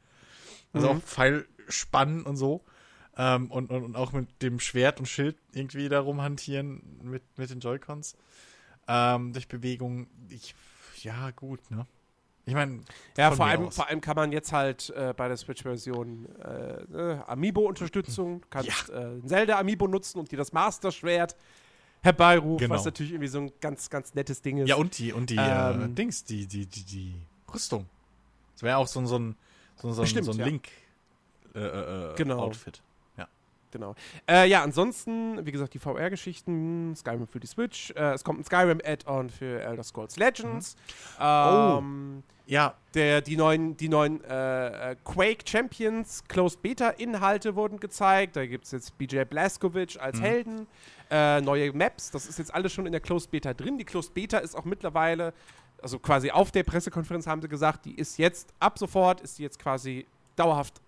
Also 0.72 0.92
Mhm. 0.92 0.98
auch 0.98 1.02
Pfeil 1.02 1.46
spannen 1.68 2.22
und 2.24 2.36
so. 2.36 2.64
Ähm, 3.16 3.50
und, 3.50 3.70
und, 3.70 3.82
und 3.84 3.96
auch 3.96 4.12
mit 4.12 4.28
dem 4.42 4.60
Schwert 4.60 5.00
und 5.00 5.06
Schild 5.06 5.36
irgendwie 5.52 5.88
da 5.88 6.00
rumhantieren 6.00 6.80
mit, 7.02 7.22
mit 7.36 7.50
den 7.50 7.60
Joy-Cons. 7.60 8.16
Ähm, 8.88 9.32
durch 9.32 9.48
Bewegung. 9.48 10.06
Ich, 10.28 10.54
ja, 11.02 11.30
gut, 11.32 11.60
ne? 11.70 11.86
Ich 12.46 12.54
meine, 12.54 12.80
Ja, 13.16 13.30
vor 13.32 13.46
allem, 13.46 13.66
aus. 13.66 13.76
vor 13.76 13.88
allem 13.88 14.00
kann 14.00 14.16
man 14.16 14.32
jetzt 14.32 14.52
halt 14.52 14.90
äh, 14.90 15.12
bei 15.16 15.28
der 15.28 15.36
Switch-Version 15.36 16.26
äh, 16.40 16.82
ne, 16.88 17.24
Amiibo-Unterstützung, 17.28 18.42
kannst 18.50 18.88
äh, 18.90 18.94
ein 18.96 19.28
Zelda-Amiibo 19.28 19.86
nutzen 19.86 20.18
und 20.18 20.32
dir 20.32 20.36
das 20.38 20.52
Master-Schwert 20.52 21.36
herbeirufen, 22.02 22.58
Genau. 22.58 22.74
was 22.74 22.84
natürlich 22.84 23.12
irgendwie 23.12 23.28
so 23.28 23.40
ein 23.40 23.52
ganz, 23.60 23.90
ganz 23.90 24.14
nettes 24.14 24.40
Ding 24.42 24.58
ist. 24.58 24.68
Ja, 24.68 24.76
und 24.76 24.98
die, 24.98 25.12
und 25.12 25.30
die 25.30 25.36
äh, 25.36 25.70
Ähm, 25.74 25.94
Dings, 25.94 26.24
die, 26.24 26.46
die, 26.46 26.66
die, 26.66 26.82
die 26.84 27.14
Rüstung. 27.52 27.86
Das 28.54 28.62
wäre 28.62 28.78
auch 28.78 28.86
so 28.88 29.00
ein, 29.00 29.06
so 29.06 29.18
ein, 29.18 29.36
so 29.76 29.88
ein, 29.88 29.94
so 29.94 30.00
ein, 30.02 30.06
Stimmt, 30.08 30.24
so 30.26 30.32
ein 30.32 30.38
ja. 30.38 30.44
Link 30.46 30.68
äh, 31.54 31.58
äh, 31.60 32.14
Genau. 32.16 32.38
Outfit. 32.40 32.82
Genau. 33.70 33.94
Äh, 34.28 34.48
ja, 34.48 34.62
ansonsten, 34.62 35.44
wie 35.46 35.52
gesagt, 35.52 35.74
die 35.74 35.78
VR-Geschichten, 35.78 36.94
Skyrim 36.96 37.26
für 37.26 37.40
die 37.40 37.46
Switch. 37.46 37.90
Äh, 37.92 38.14
es 38.14 38.24
kommt 38.24 38.40
ein 38.40 38.44
Skyrim-Add-on 38.44 39.30
für 39.30 39.62
Elder 39.62 39.82
Scrolls 39.82 40.16
Legends. 40.16 40.76
Mhm. 41.18 41.24
Ähm, 41.24 42.22
oh. 42.26 42.40
Ja. 42.46 42.74
Der, 42.94 43.20
die 43.20 43.36
neuen, 43.36 43.76
die 43.76 43.88
neuen 43.88 44.24
äh, 44.24 44.90
äh, 44.90 44.96
Quake 45.04 45.44
Champions 45.48 46.24
Closed 46.26 46.60
Beta-Inhalte 46.60 47.54
wurden 47.54 47.78
gezeigt. 47.78 48.34
Da 48.34 48.44
gibt 48.44 48.64
es 48.64 48.72
jetzt 48.72 48.98
BJ 48.98 49.22
Blazkowicz 49.22 49.96
als 49.96 50.18
mhm. 50.18 50.22
Helden. 50.22 50.66
Äh, 51.10 51.40
neue 51.40 51.72
Maps, 51.72 52.10
das 52.10 52.26
ist 52.26 52.38
jetzt 52.38 52.52
alles 52.52 52.72
schon 52.72 52.86
in 52.86 52.92
der 52.92 53.00
Closed 53.00 53.30
Beta 53.30 53.54
drin. 53.54 53.78
Die 53.78 53.84
Closed 53.84 54.14
Beta 54.14 54.38
ist 54.38 54.56
auch 54.56 54.64
mittlerweile, 54.64 55.32
also 55.80 56.00
quasi 56.00 56.32
auf 56.32 56.50
der 56.50 56.64
Pressekonferenz 56.64 57.28
haben 57.28 57.40
sie 57.40 57.48
gesagt, 57.48 57.84
die 57.84 57.94
ist 57.94 58.18
jetzt, 58.18 58.52
ab 58.58 58.78
sofort 58.78 59.20
ist 59.20 59.38
die 59.38 59.44
jetzt 59.44 59.60
quasi 59.60 60.06
dauerhaft, 60.34 60.80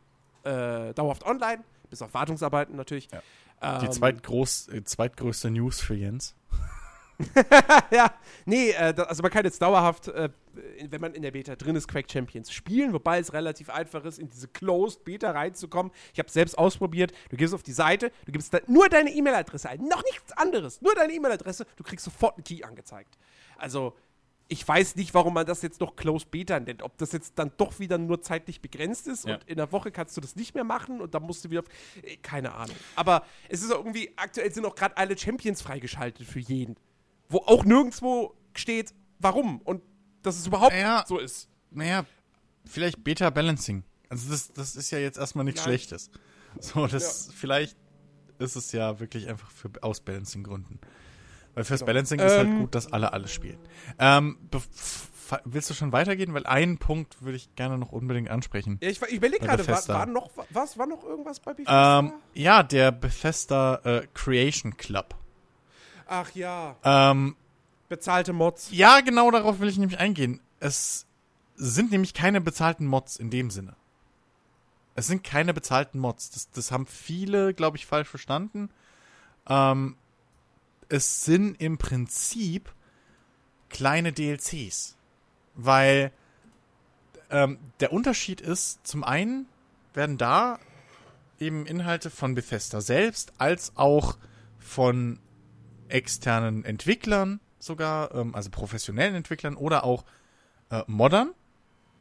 äh, 0.43 0.93
dauerhaft 0.95 1.25
online 1.25 1.63
bis 1.93 2.01
auf 2.01 2.15
Wartungsarbeiten 2.15 2.75
natürlich. 2.75 3.09
Ja. 3.13 3.79
Die 3.79 3.87
ähm, 3.87 3.93
zweitgroß, 3.93 4.69
äh, 4.69 4.83
zweitgrößte 4.83 5.51
News 5.51 5.81
für 5.83 5.95
Jens. 5.95 6.35
ja, 7.93 8.13
nee, 8.47 8.71
äh, 8.71 8.95
also 9.07 9.23
man 9.23 9.31
kann 9.31 9.45
jetzt 9.45 9.61
dauerhaft, 9.61 10.09
äh, 10.09 10.31
wenn 10.89 11.01
man 11.03 11.13
in 11.13 11.21
der 11.21 11.33
Beta 11.33 11.55
drin 11.55 11.77
ist, 11.77 11.87
Quake 11.87 12.11
Champions 12.11 12.51
spielen, 12.51 12.95
wobei 12.95 13.19
es 13.19 13.35
relativ 13.35 13.69
einfach 13.69 14.07
ist, 14.07 14.19
in 14.19 14.31
diese 14.31 14.49
Closed 14.49 15.05
Beta 15.05 15.31
reinzukommen. 15.31 15.93
Ich 16.15 16.19
habe 16.19 16.29
es 16.29 16.33
selbst 16.33 16.57
ausprobiert. 16.57 17.13
Du 17.29 17.37
gehst 17.37 17.53
auf 17.53 17.63
die 17.63 17.73
Seite, 17.73 18.11
du 18.25 18.33
gibst 18.33 18.57
nur 18.69 18.89
deine 18.89 19.11
E-Mail-Adresse 19.11 19.69
ein, 19.69 19.87
noch 19.87 20.03
nichts 20.03 20.33
anderes, 20.33 20.81
nur 20.81 20.95
deine 20.95 21.13
E-Mail-Adresse, 21.13 21.67
du 21.77 21.85
kriegst 21.85 22.07
sofort 22.07 22.37
einen 22.39 22.45
Key 22.45 22.65
angezeigt. 22.65 23.19
Also 23.59 23.95
ich 24.49 24.67
weiß 24.67 24.97
nicht, 24.97 25.15
warum 25.15 25.35
man 25.35 25.47
das 25.47 25.63
jetzt 25.63 25.81
noch 25.81 25.97
Closed 25.97 26.31
Beta 26.31 26.61
nennt. 26.61 26.83
Ob 26.83 26.97
das 26.99 27.13
jetzt 27.13 27.39
dann 27.39 27.53
doch 27.57 27.79
wieder 27.79 27.99
nur 27.99 28.21
zeitlich 28.21 28.61
begrenzt 28.61 29.07
ist 29.07 29.27
ja. 29.27 29.35
und 29.35 29.45
in 29.45 29.57
der 29.57 29.73
Woche 29.73 29.91
kannst 29.91 30.17
du 30.17 30.21
das 30.21 30.37
nicht 30.37 30.55
mehr 30.55 30.65
machen 30.65 31.01
und 31.01 31.15
dann 31.15 31.23
musst 31.23 31.45
du 31.45 31.51
wieder. 31.51 31.63
Äh, 32.03 32.17
keine 32.17 32.55
Ahnung. 32.55 32.77
Aber 32.97 33.25
es 33.49 33.63
ist 33.63 33.71
irgendwie, 33.71 34.13
aktuell 34.17 34.53
sind 34.53 34.67
auch 34.67 34.75
gerade 34.75 34.97
alle 34.97 35.17
Champions 35.17 35.63
freigeschaltet 35.63 36.27
für 36.27 36.41
jeden. 36.41 36.77
Wo 37.29 37.39
auch 37.39 37.65
nirgendwo 37.65 38.35
steht, 38.55 38.93
warum 39.19 39.61
und 39.63 39.83
dass 40.23 40.39
es 40.39 40.47
überhaupt 40.47 40.73
naja, 40.73 41.05
so 41.07 41.19
ist. 41.19 41.49
Naja, 41.71 42.05
vielleicht 42.65 43.03
Beta 43.03 43.31
Balancing. 43.31 43.85
Also 44.09 44.31
das, 44.31 44.53
das 44.53 44.77
ist 44.77 44.91
ja 44.91 44.99
jetzt 44.99 45.19
erstmal 45.19 45.45
nichts 45.45 45.61
Nein. 45.61 45.71
Schlechtes. 45.71 46.11
So, 46.61 46.87
das 46.87 47.29
ja. 47.29 47.33
vielleicht 47.35 47.77
ist 48.39 48.57
es 48.57 48.73
ja 48.73 49.01
wirklich 49.01 49.29
einfach 49.29 49.51
für 49.51 49.71
Ausbalancing-Gründen. 49.81 50.81
Weil 51.55 51.65
fürs 51.65 51.81
genau. 51.81 51.87
Balancing 51.89 52.21
ähm, 52.21 52.27
ist 52.27 52.37
halt 52.37 52.49
ähm, 52.49 52.61
gut, 52.61 52.75
dass 52.75 52.93
alle 52.93 53.13
alles 53.13 53.33
spielen. 53.33 53.59
Ähm, 53.99 54.39
willst 55.45 55.71
du 55.71 55.75
schon 55.75 55.93
weitergehen? 55.93 56.35
Weil 56.35 56.47
einen 56.47 56.79
Punkt 56.79 57.23
würde 57.23 57.37
ich 57.37 57.55
gerne 57.57 57.79
noch 57.79 57.93
unbedingt 57.93 58.31
ansprechen. 58.31 58.79
Ja, 58.83 58.89
ich, 58.89 59.03
ich 59.03 59.13
überlege 59.13 59.45
gerade, 59.45 59.67
war, 59.67 59.89
war, 59.89 60.07
noch, 60.07 60.31
was, 60.51 60.79
war 60.79 60.87
noch 60.87 61.05
irgendwas 61.05 61.41
bei 61.41 61.53
Bethesda? 61.53 61.99
Ähm, 62.01 62.13
ja, 62.35 62.63
der 62.63 62.93
Bethesda 62.93 63.81
äh, 63.85 64.07
Creation 64.15 64.77
Club. 64.77 65.15
Ach 66.07 66.31
ja. 66.35 66.77
Ähm, 66.85 67.37
Bezahlte 67.89 68.33
Mods. 68.33 68.69
Ja, 68.71 69.01
genau 69.01 69.31
darauf 69.31 69.61
will 69.61 69.69
ich 69.69 69.79
nämlich 69.79 69.99
eingehen. 69.99 70.41
Es 70.61 71.07
sind 71.57 71.91
nämlich 71.91 72.15
keine 72.15 72.41
bezahlten 72.41 72.87
Mods 72.87 73.17
in 73.17 73.31
dem 73.31 73.51
Sinne. 73.51 73.77
Es 74.95 75.07
sind 75.07 75.25
keine 75.25 75.55
bezahlten 75.55 75.99
Mods. 75.99 76.31
Das, 76.31 76.51
das 76.51 76.71
haben 76.71 76.87
viele, 76.87 77.55
glaube 77.55 77.77
ich, 77.77 77.87
falsch 77.87 78.09
verstanden. 78.09 78.71
Ähm, 79.49 79.97
es 80.93 81.25
sind 81.25 81.59
im 81.59 81.79
Prinzip 81.79 82.71
kleine 83.71 84.13
DLCs. 84.13 84.97
Weil 85.55 86.13
ähm, 87.31 87.59
der 87.81 87.95
Unterschied 87.95 88.43
ist, 88.43 88.87
zum 88.87 89.03
einen 89.03 89.47
werden 89.95 90.19
da 90.19 90.59
eben 91.41 91.65
Inhalte 91.65 92.11
von 92.11 92.35
Bethesda 92.35 92.83
selbst 92.83 93.33
als 93.39 93.73
auch 93.75 94.19
von 94.59 95.19
externen 95.89 96.63
Entwicklern 96.65 97.41
sogar, 97.59 98.15
ähm, 98.15 98.35
also 98.35 98.51
professionellen 98.51 99.15
Entwicklern 99.15 99.57
oder 99.57 99.85
auch 99.85 100.05
äh, 100.71 100.83
Moddern 100.87 101.33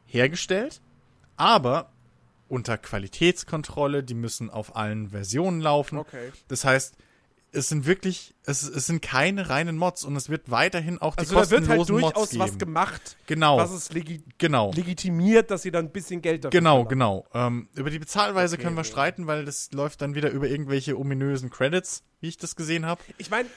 hergestellt, 0.05 0.81
aber 1.37 1.93
unter 2.49 2.77
Qualitätskontrolle, 2.77 4.03
die 4.03 4.15
müssen 4.15 4.49
auf 4.49 4.75
allen 4.75 5.11
Versionen 5.11 5.61
laufen. 5.61 5.97
Okay. 5.97 6.33
Das 6.49 6.65
heißt, 6.65 6.97
es 7.53 7.67
sind 7.67 7.85
wirklich, 7.85 8.33
es, 8.45 8.63
es 8.63 8.87
sind 8.87 9.01
keine 9.01 9.49
reinen 9.49 9.77
Mods 9.77 10.05
und 10.05 10.15
es 10.15 10.29
wird 10.29 10.49
weiterhin 10.49 10.99
auch 10.99 11.15
die 11.15 11.21
also 11.21 11.35
kostenlosen 11.35 11.67
da 11.67 11.69
wird 11.69 11.79
halt 11.79 11.89
durchaus 11.89 12.33
Mods 12.33 12.39
was 12.39 12.57
gemacht, 12.57 13.17
genau. 13.25 13.57
was 13.57 13.71
es 13.71 13.91
legi 13.91 14.23
genau. 14.37 14.71
legitimiert, 14.73 15.51
dass 15.51 15.63
sie 15.63 15.71
dann 15.71 15.85
ein 15.85 15.91
bisschen 15.91 16.21
Geld 16.21 16.45
dafür 16.45 16.57
Genau, 16.57 16.85
genau. 16.85 17.27
Ähm, 17.33 17.67
über 17.75 17.89
die 17.89 17.99
Bezahlweise 17.99 18.55
okay, 18.55 18.63
können 18.63 18.75
wir 18.75 18.83
ja. 18.83 18.89
streiten, 18.89 19.27
weil 19.27 19.45
das 19.45 19.71
läuft 19.73 20.01
dann 20.01 20.15
wieder 20.15 20.29
über 20.31 20.47
irgendwelche 20.47 20.97
ominösen 20.97 21.49
Credits, 21.49 22.03
wie 22.21 22.29
ich 22.29 22.37
das 22.37 22.55
gesehen 22.55 22.85
habe. 22.85 23.01
Ich 23.17 23.29
meine, 23.29 23.49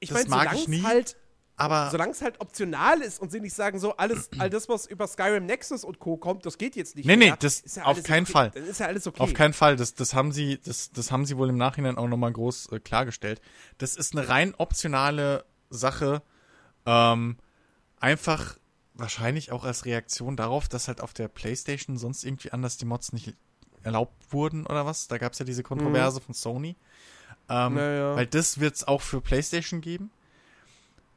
ich 0.00 0.10
meine, 0.10 0.28
solange 0.28 0.58
es 0.58 0.82
halt 0.84 1.16
aber 1.56 1.90
solange 1.90 2.12
es 2.12 2.22
halt 2.22 2.40
optional 2.40 3.02
ist 3.02 3.20
und 3.20 3.30
sie 3.30 3.40
nicht 3.40 3.54
sagen, 3.54 3.78
so 3.78 3.96
alles, 3.96 4.30
all 4.38 4.50
das, 4.50 4.68
was 4.68 4.86
über 4.86 5.06
Skyrim 5.06 5.46
Nexus 5.46 5.84
und 5.84 5.98
Co. 5.98 6.16
kommt, 6.16 6.46
das 6.46 6.58
geht 6.58 6.76
jetzt 6.76 6.96
nicht 6.96 7.06
nee, 7.06 7.16
mehr. 7.16 7.32
Nee, 7.32 7.36
das 7.40 7.62
ja 7.74 7.84
auf 7.84 8.02
keinen 8.02 8.24
okay. 8.24 8.32
Fall. 8.32 8.50
Dann 8.50 8.64
ist 8.64 8.80
ja 8.80 8.86
alles 8.86 9.06
okay. 9.06 9.20
Auf 9.20 9.34
keinen 9.34 9.52
Fall. 9.52 9.76
Das, 9.76 9.94
das 9.94 10.14
haben 10.14 10.32
sie, 10.32 10.58
das, 10.64 10.92
das 10.92 11.12
haben 11.12 11.26
sie 11.26 11.36
wohl 11.36 11.48
im 11.50 11.58
Nachhinein 11.58 11.98
auch 11.98 12.08
nochmal 12.08 12.32
groß 12.32 12.72
äh, 12.72 12.80
klargestellt. 12.80 13.40
Das 13.78 13.96
ist 13.96 14.16
eine 14.16 14.28
rein 14.28 14.54
optionale 14.56 15.44
Sache. 15.70 16.22
Ähm, 16.86 17.36
einfach 18.00 18.56
wahrscheinlich 18.94 19.52
auch 19.52 19.64
als 19.64 19.84
Reaktion 19.84 20.36
darauf, 20.36 20.68
dass 20.68 20.88
halt 20.88 21.00
auf 21.00 21.12
der 21.12 21.28
Playstation 21.28 21.96
sonst 21.96 22.24
irgendwie 22.24 22.52
anders 22.52 22.76
die 22.76 22.84
Mods 22.84 23.12
nicht 23.12 23.34
erlaubt 23.82 24.32
wurden 24.32 24.66
oder 24.66 24.86
was. 24.86 25.08
Da 25.08 25.18
gab 25.18 25.32
es 25.32 25.38
ja 25.38 25.44
diese 25.44 25.62
Kontroverse 25.62 26.20
mhm. 26.20 26.24
von 26.24 26.34
Sony. 26.34 26.76
Ähm, 27.48 27.74
naja. 27.74 28.16
Weil 28.16 28.26
das 28.26 28.60
wird 28.60 28.76
es 28.76 28.84
auch 28.86 29.02
für 29.02 29.20
Playstation 29.20 29.80
geben. 29.80 30.10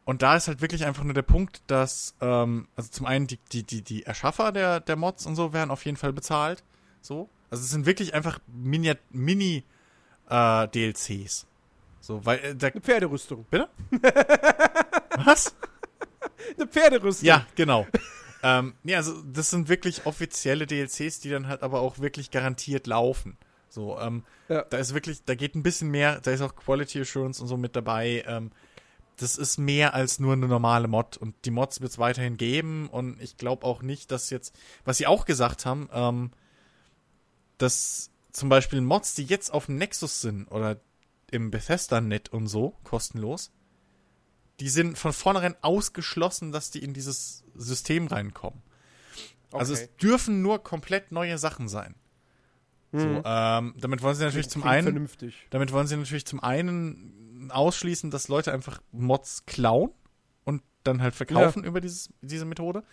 Und 0.05 0.21
da 0.21 0.35
ist 0.35 0.47
halt 0.47 0.61
wirklich 0.61 0.85
einfach 0.85 1.03
nur 1.03 1.15
der 1.15 1.23
Punkt, 1.23 1.63
dass, 1.67 2.15
ähm, 2.21 2.67
also 2.75 2.89
zum 2.91 3.07
einen 3.07 3.25
die, 3.25 3.39
die, 3.51 3.63
die, 3.63 3.81
die 3.81 4.03
Erschaffer 4.03 4.51
der, 4.51 4.79
der 4.79 4.95
Mods 4.95 5.25
und 5.25 5.35
so 5.35 5.51
werden 5.51 5.71
auf 5.71 5.83
jeden 5.83 5.97
Fall 5.97 6.13
bezahlt. 6.13 6.63
So. 7.01 7.27
Also 7.49 7.63
es 7.63 7.71
sind 7.71 7.87
wirklich 7.87 8.13
einfach 8.13 8.39
Mini, 8.47 8.93
Mini 9.09 9.63
äh, 10.29 10.67
DLCs. 10.67 11.47
So, 12.01 12.23
weil 12.23 12.37
äh, 12.39 12.55
da, 12.55 12.67
Eine 12.67 12.81
Pferderüstung. 12.81 13.45
Bitte? 13.49 13.67
Was? 15.25 15.55
Eine 16.55 16.67
Pferderüstung. 16.67 17.27
Ja, 17.27 17.47
genau. 17.55 17.87
ähm, 18.43 18.75
nee, 18.83 18.95
also 18.95 19.19
das 19.23 19.49
sind 19.49 19.69
wirklich 19.69 20.05
offizielle 20.05 20.67
DLCs, 20.67 21.19
die 21.21 21.31
dann 21.31 21.47
halt 21.47 21.63
aber 21.63 21.79
auch 21.81 21.97
wirklich 21.97 22.29
garantiert 22.29 22.85
laufen. 22.85 23.37
So, 23.69 23.99
ähm, 23.99 24.23
ja. 24.49 24.61
da 24.61 24.77
ist 24.77 24.93
wirklich, 24.93 25.23
da 25.25 25.33
geht 25.33 25.55
ein 25.55 25.63
bisschen 25.63 25.89
mehr, 25.89 26.21
da 26.21 26.29
ist 26.29 26.41
auch 26.41 26.55
Quality 26.55 27.01
Assurance 27.01 27.41
und 27.41 27.47
so 27.47 27.57
mit 27.57 27.75
dabei. 27.75 28.23
Ähm, 28.27 28.51
das 29.17 29.37
ist 29.37 29.57
mehr 29.57 29.93
als 29.93 30.19
nur 30.19 30.33
eine 30.33 30.47
normale 30.47 30.87
Mod 30.87 31.17
und 31.17 31.35
die 31.45 31.51
Mods 31.51 31.81
wird 31.81 31.91
es 31.91 31.99
weiterhin 31.99 32.37
geben 32.37 32.87
und 32.89 33.21
ich 33.21 33.37
glaube 33.37 33.65
auch 33.65 33.81
nicht, 33.81 34.11
dass 34.11 34.29
jetzt, 34.29 34.57
was 34.83 34.97
sie 34.97 35.07
auch 35.07 35.25
gesagt 35.25 35.65
haben, 35.65 35.89
ähm, 35.93 36.31
dass 37.57 38.11
zum 38.31 38.49
Beispiel 38.49 38.81
Mods, 38.81 39.15
die 39.15 39.23
jetzt 39.23 39.53
auf 39.53 39.67
dem 39.67 39.77
Nexus 39.77 40.21
sind 40.21 40.47
oder 40.47 40.79
im 41.31 41.51
Bethesda-Net 41.51 42.29
und 42.29 42.47
so, 42.47 42.75
kostenlos, 42.83 43.51
die 44.59 44.69
sind 44.69 44.97
von 44.97 45.13
vornherein 45.13 45.55
ausgeschlossen, 45.61 46.51
dass 46.51 46.71
die 46.71 46.83
in 46.83 46.93
dieses 46.93 47.43
System 47.55 48.07
reinkommen. 48.07 48.61
Okay. 49.49 49.59
Also 49.59 49.73
es 49.73 49.95
dürfen 49.97 50.41
nur 50.41 50.63
komplett 50.63 51.11
neue 51.11 51.37
Sachen 51.37 51.67
sein. 51.67 51.95
Mhm. 52.91 52.99
So, 52.99 53.21
ähm, 53.25 53.73
damit 53.77 54.01
wollen 54.01 54.15
sie 54.15 54.23
natürlich 54.23 54.47
Klingt 54.47 54.63
zum 54.63 54.63
einen, 54.63 54.83
vernünftig. 54.83 55.47
damit 55.49 55.71
wollen 55.71 55.87
sie 55.87 55.97
natürlich 55.97 56.25
zum 56.25 56.41
einen 56.41 57.24
ausschließen, 57.51 58.11
dass 58.11 58.27
Leute 58.27 58.51
einfach 58.51 58.81
Mods 58.91 59.45
klauen 59.45 59.91
und 60.43 60.61
dann 60.83 61.01
halt 61.01 61.15
verkaufen 61.15 61.63
ja. 61.63 61.69
über 61.69 61.81
dieses, 61.81 62.09
diese 62.21 62.45
Methode. 62.45 62.83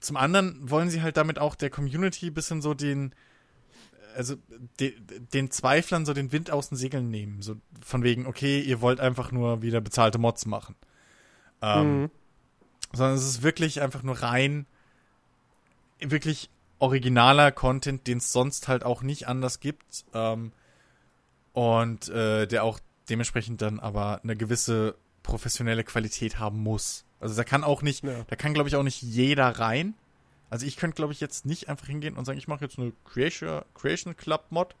Zum 0.00 0.16
anderen 0.16 0.70
wollen 0.70 0.90
sie 0.90 1.02
halt 1.02 1.16
damit 1.16 1.38
auch 1.38 1.54
der 1.54 1.70
Community 1.70 2.28
ein 2.28 2.34
bisschen 2.34 2.62
so 2.62 2.74
den, 2.74 3.14
also 4.16 4.36
de, 4.80 4.94
den 5.32 5.50
Zweiflern 5.50 6.06
so 6.06 6.14
den 6.14 6.32
Wind 6.32 6.50
aus 6.50 6.68
den 6.68 6.76
Segeln 6.76 7.10
nehmen. 7.10 7.42
So 7.42 7.56
von 7.84 8.02
wegen, 8.02 8.26
okay, 8.26 8.60
ihr 8.60 8.80
wollt 8.80 9.00
einfach 9.00 9.32
nur 9.32 9.62
wieder 9.62 9.80
bezahlte 9.80 10.18
Mods 10.18 10.46
machen. 10.46 10.76
Ähm, 11.60 12.02
mhm. 12.02 12.10
Sondern 12.92 13.16
es 13.16 13.26
ist 13.26 13.42
wirklich 13.42 13.80
einfach 13.80 14.02
nur 14.02 14.22
rein, 14.22 14.66
wirklich 15.98 16.50
originaler 16.78 17.50
Content, 17.50 18.06
den 18.06 18.18
es 18.18 18.32
sonst 18.32 18.68
halt 18.68 18.84
auch 18.84 19.02
nicht 19.02 19.26
anders 19.26 19.60
gibt. 19.60 20.04
Ähm, 20.12 20.52
und 21.52 22.08
äh, 22.08 22.46
der 22.46 22.64
auch 22.64 22.80
dementsprechend 23.08 23.62
dann 23.62 23.80
aber 23.80 24.20
eine 24.22 24.36
gewisse 24.36 24.96
professionelle 25.22 25.84
Qualität 25.84 26.38
haben 26.38 26.62
muss. 26.62 27.04
Also 27.20 27.34
da 27.34 27.44
kann 27.44 27.64
auch 27.64 27.82
nicht, 27.82 28.04
ja. 28.04 28.24
da 28.26 28.36
kann 28.36 28.54
glaube 28.54 28.68
ich 28.68 28.76
auch 28.76 28.82
nicht 28.82 29.02
jeder 29.02 29.48
rein. 29.58 29.94
Also 30.50 30.66
ich 30.66 30.76
könnte 30.76 30.96
glaube 30.96 31.12
ich 31.12 31.20
jetzt 31.20 31.46
nicht 31.46 31.68
einfach 31.68 31.86
hingehen 31.86 32.16
und 32.16 32.24
sagen, 32.24 32.38
ich 32.38 32.48
mache 32.48 32.64
jetzt 32.64 32.78
eine 32.78 32.92
Creation, 33.04 33.62
Creation 33.74 34.16
Club 34.16 34.46
Mod, 34.50 34.74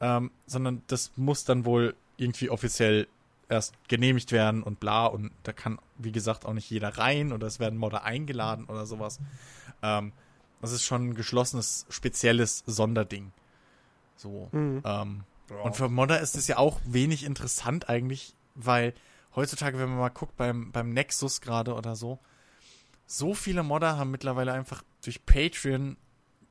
ähm, 0.00 0.30
sondern 0.46 0.82
das 0.86 1.12
muss 1.16 1.44
dann 1.44 1.64
wohl 1.64 1.94
irgendwie 2.16 2.50
offiziell 2.50 3.08
erst 3.48 3.74
genehmigt 3.88 4.30
werden 4.30 4.62
und 4.62 4.78
bla 4.78 5.06
und 5.06 5.32
da 5.42 5.52
kann 5.52 5.78
wie 5.98 6.12
gesagt 6.12 6.44
auch 6.46 6.52
nicht 6.52 6.70
jeder 6.70 6.96
rein 6.98 7.32
oder 7.32 7.46
es 7.46 7.58
werden 7.58 7.78
Modder 7.78 8.04
eingeladen 8.04 8.66
oder 8.66 8.86
sowas. 8.86 9.18
Ähm, 9.82 10.12
das 10.60 10.72
ist 10.72 10.84
schon 10.84 11.10
ein 11.10 11.14
geschlossenes, 11.14 11.86
spezielles 11.88 12.62
Sonderding. 12.66 13.32
So. 14.16 14.48
Mhm. 14.52 14.82
Ähm, 14.84 15.24
Und 15.62 15.76
für 15.76 15.88
Modder 15.88 16.20
ist 16.20 16.36
es 16.36 16.46
ja 16.46 16.58
auch 16.58 16.80
wenig 16.84 17.24
interessant 17.24 17.88
eigentlich, 17.88 18.34
weil 18.54 18.94
heutzutage, 19.34 19.78
wenn 19.78 19.88
man 19.88 19.98
mal 19.98 20.08
guckt, 20.08 20.36
beim, 20.36 20.72
beim 20.72 20.92
Nexus 20.92 21.40
gerade 21.40 21.74
oder 21.74 21.96
so, 21.96 22.18
so 23.06 23.34
viele 23.34 23.62
Modder 23.62 23.96
haben 23.96 24.10
mittlerweile 24.10 24.52
einfach 24.52 24.82
durch 25.02 25.26
Patreon 25.26 25.96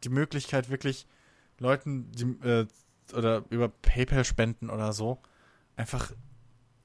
die 0.04 0.10
Möglichkeit, 0.10 0.70
wirklich 0.70 1.08
Leuten, 1.58 2.12
die, 2.12 2.24
äh, 2.48 2.68
oder 3.14 3.44
über 3.50 3.70
PayPal 3.70 4.26
spenden 4.26 4.70
oder 4.70 4.94
so, 4.94 5.20
einfach 5.76 6.12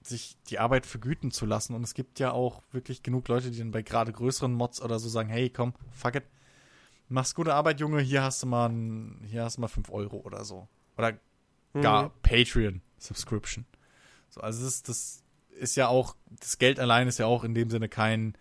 sich 0.02 0.36
die 0.49 0.59
Arbeit 0.59 0.86
vergüten 0.86 1.31
zu 1.31 1.47
lassen. 1.47 1.75
Und 1.75 1.83
es 1.83 1.94
gibt 1.94 2.18
ja 2.18 2.33
auch 2.33 2.62
wirklich 2.73 3.02
genug 3.02 3.28
Leute, 3.28 3.51
die 3.51 3.59
dann 3.59 3.70
bei 3.70 3.83
gerade 3.83 4.12
größeren 4.12 4.52
Mods 4.52 4.81
oder 4.81 4.99
so 4.99 5.09
sagen, 5.09 5.28
hey, 5.28 5.51
komm, 5.51 5.75
fuck 5.91 6.17
it. 6.17 6.25
Machst 7.09 7.34
gute 7.34 7.55
Arbeit, 7.55 7.81
Junge, 7.81 8.01
hier 8.01 8.23
hast 8.23 8.43
du 8.43 8.47
mal 8.47 8.68
ein, 8.68 9.23
hier 9.26 9.44
hast 9.44 9.57
du 9.57 9.60
mal 9.60 9.68
5 9.68 9.91
Euro 9.91 10.18
oder 10.18 10.44
so. 10.44 10.68
Oder 10.97 11.18
gar 11.81 12.05
Mhm. 12.09 12.11
Patreon 12.23 12.83
Subscription. 12.99 13.67
So, 14.31 14.41
also 14.41 14.65
das, 14.65 14.83
das 14.83 15.23
ist 15.51 15.77
ja 15.77 15.89
auch, 15.89 16.17
das 16.41 16.59
Geld 16.59 16.81
allein 16.81 17.07
ist 17.09 17.19
ja 17.19 17.27
auch 17.27 17.44
in 17.44 17.55
dem 17.55 17.70
Sinne 17.70 17.89
kein, 17.89 18.36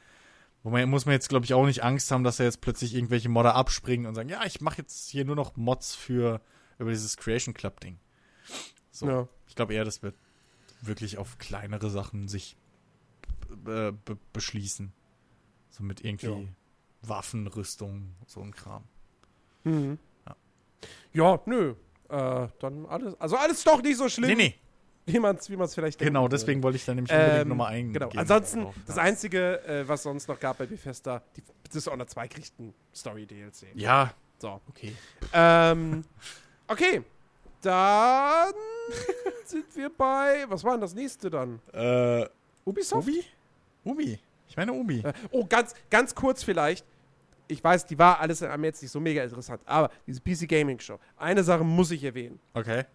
wo 0.64 0.70
man 0.70 0.90
muss 0.90 1.06
man 1.06 1.14
jetzt, 1.14 1.30
glaube 1.30 1.45
ich, 1.45 1.53
auch 1.53 1.66
nicht 1.66 1.84
Angst 1.84 2.10
haben, 2.12 2.24
dass 2.24 2.38
da 2.38 2.44
jetzt 2.45 2.62
plötzlich 2.62 2.95
irgendwelche 2.95 3.30
Modder 3.30 3.56
abspringen 3.56 4.06
und 4.08 4.16
sagen, 4.16 4.30
ja, 4.30 4.45
ich 4.45 4.62
mache 4.62 4.78
jetzt 4.80 5.10
hier 5.10 5.26
nur 5.26 5.36
noch 5.36 5.56
Mods 5.56 5.94
für 5.95 6.42
über 6.80 6.90
dieses 6.92 7.18
Creation 7.18 7.53
Club 7.53 7.80
Ding. 7.82 8.00
So. 8.92 9.08
Ja. 9.08 9.28
Ich 9.48 9.56
glaube 9.56 9.74
eher, 9.74 9.86
das 9.86 10.02
wird 10.02 10.16
wirklich 10.82 11.18
auf 11.18 11.38
kleinere 11.38 11.90
Sachen 11.90 12.28
sich 12.28 12.56
äh, 13.68 13.92
be 13.92 14.18
beschließen. 14.32 14.92
So 15.70 15.84
mit 15.84 16.03
irgendwie 16.03 16.28
Ja. 16.28 16.38
Waffen, 17.02 17.48
Rüstung, 17.48 18.16
so 18.26 18.42
ein 18.42 18.53
Kram. 18.53 18.84
Mhm. 19.64 20.00
Ja. 20.26 20.36
Ja, 21.14 21.42
nö. 21.45 21.76
Äh, 22.14 22.48
dann 22.59 22.85
alles. 22.85 23.19
Also 23.19 23.35
alles 23.38 23.64
doch 23.64 23.82
nicht 23.82 23.98
so 23.98 24.08
schlimm, 24.08 24.30
Nee, 24.30 24.35
nee. 24.35 24.56
wie 25.06 25.19
man 25.19 25.35
es 25.35 25.50
wie 25.50 25.58
man's 25.58 25.74
vielleicht 25.74 25.98
Genau, 26.00 26.24
würde. 26.24 26.35
deswegen 26.35 26.61
wollte 26.61 26.75
ich 26.77 26.85
da 26.85 26.93
nämlich 26.93 27.11
unbedingt 27.11 27.42
Ähm, 27.42 27.48
nochmal 27.50 27.74
eingehen. 27.74 27.93
Genau. 27.93 28.09
Ansonsten, 28.16 28.61
drauf. 28.64 28.75
das 28.85 28.95
Ja. 28.98 29.01
Einzige, 29.03 29.64
äh, 29.67 29.88
was 29.88 30.03
sonst 30.03 30.27
noch 30.27 30.40
gab 30.40 30.58
bei 30.59 30.66
Bethesda, 30.67 31.22
die 31.35 31.43
Dishonored 31.74 32.09
2 32.09 32.27
kriegt 32.27 32.59
ein 32.59 32.74
Story-DLC. 32.95 33.67
Ja, 33.75 34.14
So. 34.40 34.61
okay. 34.69 34.93
Ähm, 35.33 36.03
okay. 36.67 37.01
Dann 37.61 38.53
sind 39.45 39.66
wir 39.75 39.90
bei. 39.90 40.45
Was 40.50 40.64
war 40.64 40.74
denn 40.74 40.82
das 40.82 40.93
nächste 40.93 41.30
dann? 41.30 41.59
Äh, 41.72 42.27
Ubisoft? 42.66 43.08
Ubi? 43.08 43.24
Ubi. 43.85 44.19
Ich 44.48 44.58
meine 44.58 44.74
Ubi. 44.74 45.00
Äh, 45.00 45.14
Oh, 45.32 45.45
ganz, 45.45 45.74
ganz 45.90 46.14
kurz 46.14 46.43
vielleicht. 46.43 46.85
Ich 47.47 47.63
weiß, 47.63 47.85
die 47.85 47.97
war 47.99 48.19
alles 48.19 48.41
am 48.43 48.63
jetzt 48.63 48.81
nicht 48.81 48.91
so 48.91 48.99
mega 48.99 49.23
interessant, 49.23 49.61
aber 49.65 49.89
diese 50.07 50.22
PC 50.22 50.47
Gaming 50.47 50.80
Show. 50.80 50.99
Eine 51.17 51.43
Sache 51.43 51.63
muss 51.63 51.91
ich 51.91 52.03
erwähnen. 52.03 52.39
Okay. 52.53 52.85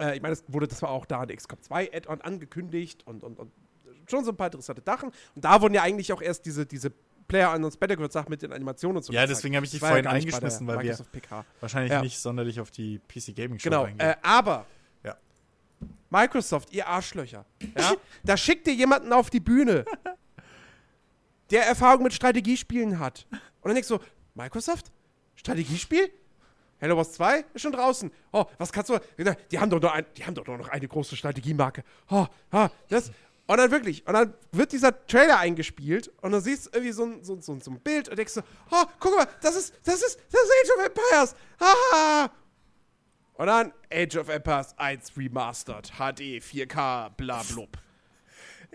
Äh, 0.00 0.16
ich 0.16 0.22
meine, 0.22 0.32
es 0.32 0.44
wurde 0.48 0.66
das 0.68 0.80
war 0.82 0.90
auch 0.90 1.06
da 1.06 1.20
ein 1.20 1.28
XCOM 1.28 1.60
2 1.60 1.92
Add-on 1.92 2.20
angekündigt 2.20 3.02
und, 3.06 3.22
und, 3.24 3.38
und 3.38 3.50
schon 4.08 4.24
so 4.24 4.30
ein 4.32 4.36
paar 4.36 4.46
interessante 4.48 4.82
Sachen. 4.84 5.10
Und 5.34 5.44
da 5.44 5.60
wurden 5.60 5.74
ja 5.74 5.82
eigentlich 5.82 6.12
auch 6.12 6.22
erst 6.22 6.46
diese, 6.46 6.66
diese 6.66 6.92
Player 7.26 7.52
Unknowns 7.52 7.76
Battleground 7.76 8.12
Sachen 8.12 8.30
mit 8.30 8.42
den 8.42 8.52
Animationen 8.52 8.98
und 8.98 9.02
so 9.02 9.12
Ja, 9.12 9.22
gezeigt. 9.22 9.38
deswegen 9.38 9.56
habe 9.56 9.64
ich 9.66 9.72
dich 9.72 9.80
Das 9.80 9.88
ja 9.88 9.92
vorhin 9.92 10.02
der 10.04 10.12
eingeschmissen, 10.12 10.66
weil 10.66 10.80
wir 10.82 10.98
wahrscheinlich 11.60 11.92
Ja. 11.92 12.02
nicht 12.02 12.18
sonderlich 12.18 12.60
auf 12.60 12.70
die 12.70 12.98
PC 13.08 13.34
Gaming 13.34 13.58
Show 13.58 13.70
Genau, 13.70 13.84
eingehen. 13.84 14.00
äh, 14.06 14.16
aber 14.22 14.66
Ja. 15.02 15.16
Microsoft, 16.10 16.70
ihr 16.72 16.86
Arschlöcher, 16.86 17.44
ja, 17.76 17.94
da 18.24 18.36
schickt 18.36 18.66
ihr 18.68 18.74
jemanden 18.74 19.12
auf 19.12 19.30
die 19.30 19.40
Bühne, 19.40 19.84
der 21.50 21.66
Erfahrung 21.66 22.02
mit 22.02 22.12
Strategiespielen 22.14 22.98
hat. 22.98 23.26
Und 23.64 23.70
dann 23.70 23.76
denkst 23.76 23.88
du, 23.88 23.98
Microsoft? 24.34 24.92
Strategiespiel? 25.36 26.12
Hello 26.78 26.98
Wars 26.98 27.12
2 27.14 27.46
ist 27.54 27.62
schon 27.62 27.72
draußen. 27.72 28.12
Oh, 28.30 28.44
was 28.58 28.70
kannst 28.70 28.90
du? 28.90 28.98
Die 29.50 29.58
haben 29.58 29.70
doch 29.70 29.80
nur, 29.80 29.90
ein, 29.90 30.04
die 30.18 30.26
haben 30.26 30.34
doch 30.34 30.46
noch 30.46 30.68
eine 30.68 30.86
große 30.86 31.16
Strategiemarke. 31.16 31.82
Oh, 32.10 32.26
ah, 32.50 32.68
das. 32.90 33.10
Und 33.46 33.56
dann 33.56 33.70
wirklich, 33.70 34.06
und 34.06 34.12
dann 34.12 34.34
wird 34.52 34.72
dieser 34.72 35.06
Trailer 35.06 35.38
eingespielt 35.38 36.12
und 36.20 36.32
dann 36.32 36.42
siehst 36.42 36.66
du 36.66 36.70
irgendwie 36.74 36.92
so 36.92 37.04
ein, 37.04 37.24
so, 37.24 37.40
so, 37.40 37.58
so 37.58 37.70
ein 37.70 37.80
Bild 37.80 38.10
und 38.10 38.18
denkst 38.18 38.34
so, 38.34 38.42
oh, 38.70 38.84
guck 39.00 39.16
mal, 39.16 39.26
das 39.40 39.56
ist, 39.56 39.74
das 39.82 40.02
ist, 40.02 40.18
das 40.30 40.42
ist 40.42 40.52
Age 40.62 40.78
of 40.78 40.84
Empires. 40.84 41.36
Ah! 41.60 42.30
Und 43.32 43.46
dann 43.46 43.72
Age 43.90 44.16
of 44.16 44.28
Empires 44.28 44.76
1 44.76 45.16
Remastered, 45.16 45.90
HD, 45.92 46.42
4K, 46.42 47.10
bla 47.16 47.42
blub. 47.42 47.78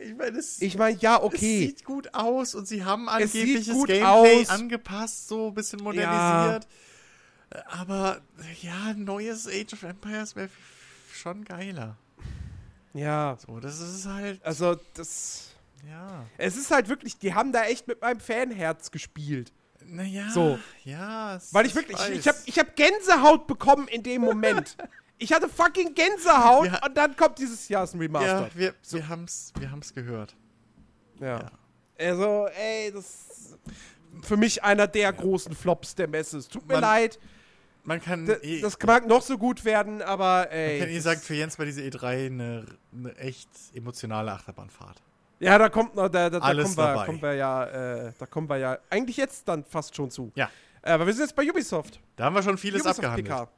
Ich 0.01 0.15
meine, 0.15 0.37
es, 0.37 0.61
Ich 0.61 0.77
meine, 0.77 0.97
ja, 0.99 1.17
es 1.17 1.23
okay. 1.23 1.67
sieht 1.67 1.83
gut 1.85 2.13
aus 2.13 2.55
und 2.55 2.67
sie 2.67 2.83
haben 2.83 3.07
Es 3.07 3.33
angebliches 3.33 3.67
Gameplay 3.67 4.03
aus. 4.03 4.49
angepasst, 4.49 5.27
so 5.27 5.47
ein 5.47 5.53
bisschen 5.53 5.81
modernisiert. 5.83 6.67
Aber 7.67 8.21
ja, 8.61 8.93
neues 8.95 9.47
Age 9.47 9.73
of 9.73 9.83
Empires 9.83 10.35
wäre 10.35 10.49
schon 11.13 11.43
geiler. 11.43 11.97
Ja, 12.93 13.37
So, 13.45 13.59
das 13.59 13.79
ist 13.79 14.05
halt. 14.05 14.43
also 14.43 14.75
das. 14.93 15.51
Ja. 15.87 16.25
Es 16.37 16.57
ist 16.57 16.71
halt 16.71 16.89
wirklich, 16.89 17.17
die 17.17 17.33
haben 17.33 17.51
da 17.51 17.63
echt 17.63 17.87
mit 17.87 18.01
meinem 18.01 18.19
Fanherz 18.19 18.91
gespielt. 18.91 19.51
Naja. 19.85 20.29
So. 20.31 20.59
Ja. 20.83 21.35
es- 21.37 21.53
Weil 21.53 21.65
ich 21.65 21.73
wirklich, 21.75 21.97
ich, 22.09 22.19
ich 22.19 22.27
habe 22.27 22.37
ich 22.45 22.59
hab 22.59 22.75
Gänsehaut 22.75 23.47
bekommen 23.47 23.87
in 23.87 24.03
dem 24.03 24.21
Moment. 24.21 24.75
ich 25.19 25.31
hatte 25.33 25.47
fucking 25.49 25.93
Gänsehaut 25.93 26.65
Ja. 26.67 26.85
und 26.85 26.95
dann 26.97 27.15
kommt 27.15 27.37
dieses 27.37 27.67
Jahr 27.69 27.83
ein 27.83 27.89
Ja, 27.93 27.99
Remastered. 27.99 28.57
wir, 28.57 28.73
wir 28.89 29.07
haben's, 29.09 29.53
wir 29.59 29.69
haben's 29.71 29.93
gehört. 29.93 30.35
Ja. 31.19 31.39
Ja. 31.39 31.51
Also, 31.99 32.47
ey, 32.57 32.91
das 32.91 33.05
ist 33.05 33.57
für 34.23 34.37
mich 34.37 34.63
einer 34.63 34.87
der 34.87 35.11
großen 35.13 35.53
Flops 35.53 35.93
der 35.95 36.07
Messe. 36.07 36.37
Es 36.37 36.47
tut 36.47 36.65
mir 36.67 36.75
Man- 36.75 36.81
leid. 36.81 37.19
Man 37.83 38.01
kann. 38.01 38.25
D 38.25 38.33
eh, 38.41 38.61
das 38.61 38.77
mag 38.85 39.07
noch 39.07 39.21
so 39.21 39.37
gut 39.37 39.63
werden, 39.65 40.01
aber 40.01 40.51
ey. 40.51 40.79
man 40.79 40.87
kann 40.87 40.95
eh 40.95 40.99
sagen, 40.99 41.21
für 41.21 41.33
Jens 41.33 41.57
war 41.57 41.65
diese 41.65 41.81
E3 41.81 42.27
eine, 42.27 42.65
eine 42.93 43.15
echt 43.17 43.49
emotionale 43.73 44.31
Achterbahnfahrt. 44.33 45.01
Ja, 45.39 45.57
da 45.57 45.69
kommt 45.69 45.95
noch, 45.95 46.09
da, 46.09 46.29
da, 46.29 46.39
da 46.39 46.53
kommen, 46.53 46.77
wir, 46.77 47.05
kommen 47.05 47.21
wir 47.21 47.33
ja, 47.35 47.65
äh, 47.65 48.11
da 48.19 48.25
kommen 48.25 48.49
wir 48.49 48.57
ja 48.57 48.77
eigentlich 48.89 49.15
jetzt 49.17 49.47
dann 49.47 49.63
fast 49.63 49.95
schon 49.95 50.11
zu. 50.11 50.31
Ja. 50.35 50.49
Äh, 50.81 50.91
aber 50.91 51.05
wir 51.07 51.13
sind 51.13 51.23
jetzt 51.23 51.35
bei 51.35 51.49
Ubisoft. 51.49 51.99
Da 52.17 52.25
haben 52.25 52.35
wir 52.35 52.43
schon 52.43 52.57
vieles 52.57 52.81
Ubisoft 52.81 52.99
abgehandelt. 52.99 53.27
PK. 53.27 53.49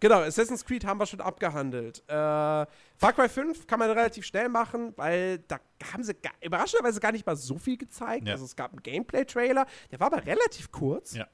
Genau, 0.00 0.20
Assassin's 0.20 0.64
Creed 0.64 0.84
haben 0.84 0.98
wir 0.98 1.06
schon 1.06 1.20
abgehandelt. 1.20 2.02
Äh, 2.08 2.12
Far 2.12 3.12
Cry 3.14 3.28
5 3.28 3.66
kann 3.66 3.78
man 3.78 3.90
relativ 3.90 4.24
schnell 4.24 4.48
machen, 4.48 4.94
weil 4.96 5.38
da 5.40 5.60
haben 5.92 6.02
sie 6.02 6.14
ga 6.14 6.30
überraschenderweise 6.42 7.00
gar 7.00 7.12
nicht 7.12 7.26
mal 7.26 7.36
so 7.36 7.58
viel 7.58 7.76
gezeigt. 7.76 8.26
Ja. 8.26 8.32
Also 8.32 8.44
es 8.44 8.56
gab 8.56 8.72
einen 8.72 8.82
Gameplay-Trailer, 8.82 9.66
der 9.90 10.00
war 10.00 10.06
aber 10.08 10.24
relativ 10.26 10.72
kurz. 10.72 11.14
Ja. 11.14 11.28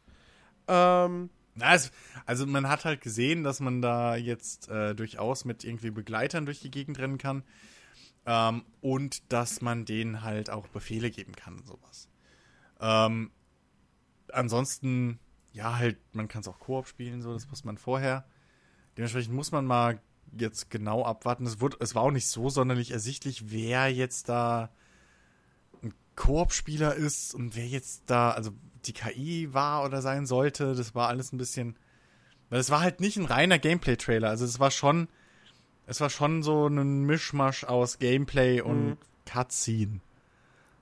Ähm, 0.68 1.30
also 2.26 2.46
man 2.46 2.68
hat 2.68 2.84
halt 2.84 3.00
gesehen, 3.00 3.44
dass 3.44 3.60
man 3.60 3.80
da 3.80 4.16
jetzt 4.16 4.68
äh, 4.68 4.94
durchaus 4.94 5.44
mit 5.44 5.64
irgendwie 5.64 5.90
Begleitern 5.90 6.44
durch 6.44 6.60
die 6.60 6.70
Gegend 6.70 6.98
rennen 6.98 7.18
kann. 7.18 7.44
Ähm, 8.26 8.64
und 8.80 9.32
dass 9.32 9.62
man 9.62 9.84
denen 9.84 10.22
halt 10.22 10.50
auch 10.50 10.66
Befehle 10.68 11.10
geben 11.10 11.32
kann 11.32 11.58
und 11.58 11.66
sowas. 11.66 12.08
Ähm, 12.80 13.30
ansonsten, 14.32 15.20
ja, 15.52 15.76
halt, 15.76 15.98
man 16.12 16.28
kann 16.28 16.40
es 16.40 16.48
auch 16.48 16.58
Koop 16.58 16.88
spielen, 16.88 17.22
so, 17.22 17.32
das 17.32 17.50
wusste 17.50 17.66
man 17.66 17.78
vorher. 17.78 18.26
Dementsprechend 18.97 19.34
muss 19.34 19.52
man 19.52 19.66
mal 19.66 20.00
jetzt 20.39 20.70
genau 20.70 21.05
abwarten. 21.05 21.47
Es, 21.47 21.60
wurde, 21.60 21.76
es 21.81 21.94
war 21.94 22.02
auch 22.02 22.10
nicht 22.10 22.28
so 22.28 22.50
sonderlich 22.50 22.91
ersichtlich, 22.91 23.50
wer 23.50 23.92
jetzt 23.92 24.28
da 24.28 24.70
ein 25.83 25.94
Koop-Spieler 26.16 26.94
ist 26.94 27.34
und 27.34 27.57
wer 27.57 27.66
jetzt 27.66 28.05
da, 28.07 28.31
also 28.31 28.50
die 28.86 28.92
KI 28.92 29.52
war 29.52 29.84
oder 29.84 30.02
sein 30.02 30.26
sollte. 30.26 30.75
Das 30.75 30.94
war 30.94 31.08
alles 31.08 31.33
ein 31.33 31.39
bisschen. 31.39 31.76
Weil 32.50 32.60
es 32.60 32.70
war 32.70 32.81
halt 32.81 33.00
nicht 33.00 33.16
ein 33.16 33.25
reiner 33.25 33.58
Gameplay-Trailer. 33.58 34.28
Also 34.28 34.44
es 34.44 34.60
war 34.60 34.70
schon. 34.70 35.08
Es 35.89 36.00
war 36.00 36.10
schon 36.10 36.42
so 36.42 36.66
ein 36.66 37.05
Mischmasch 37.05 37.62
aus 37.65 37.99
Gameplay 38.00 38.60
und 38.60 38.91
Mhm. 38.91 38.97
Cutscene. 39.25 40.00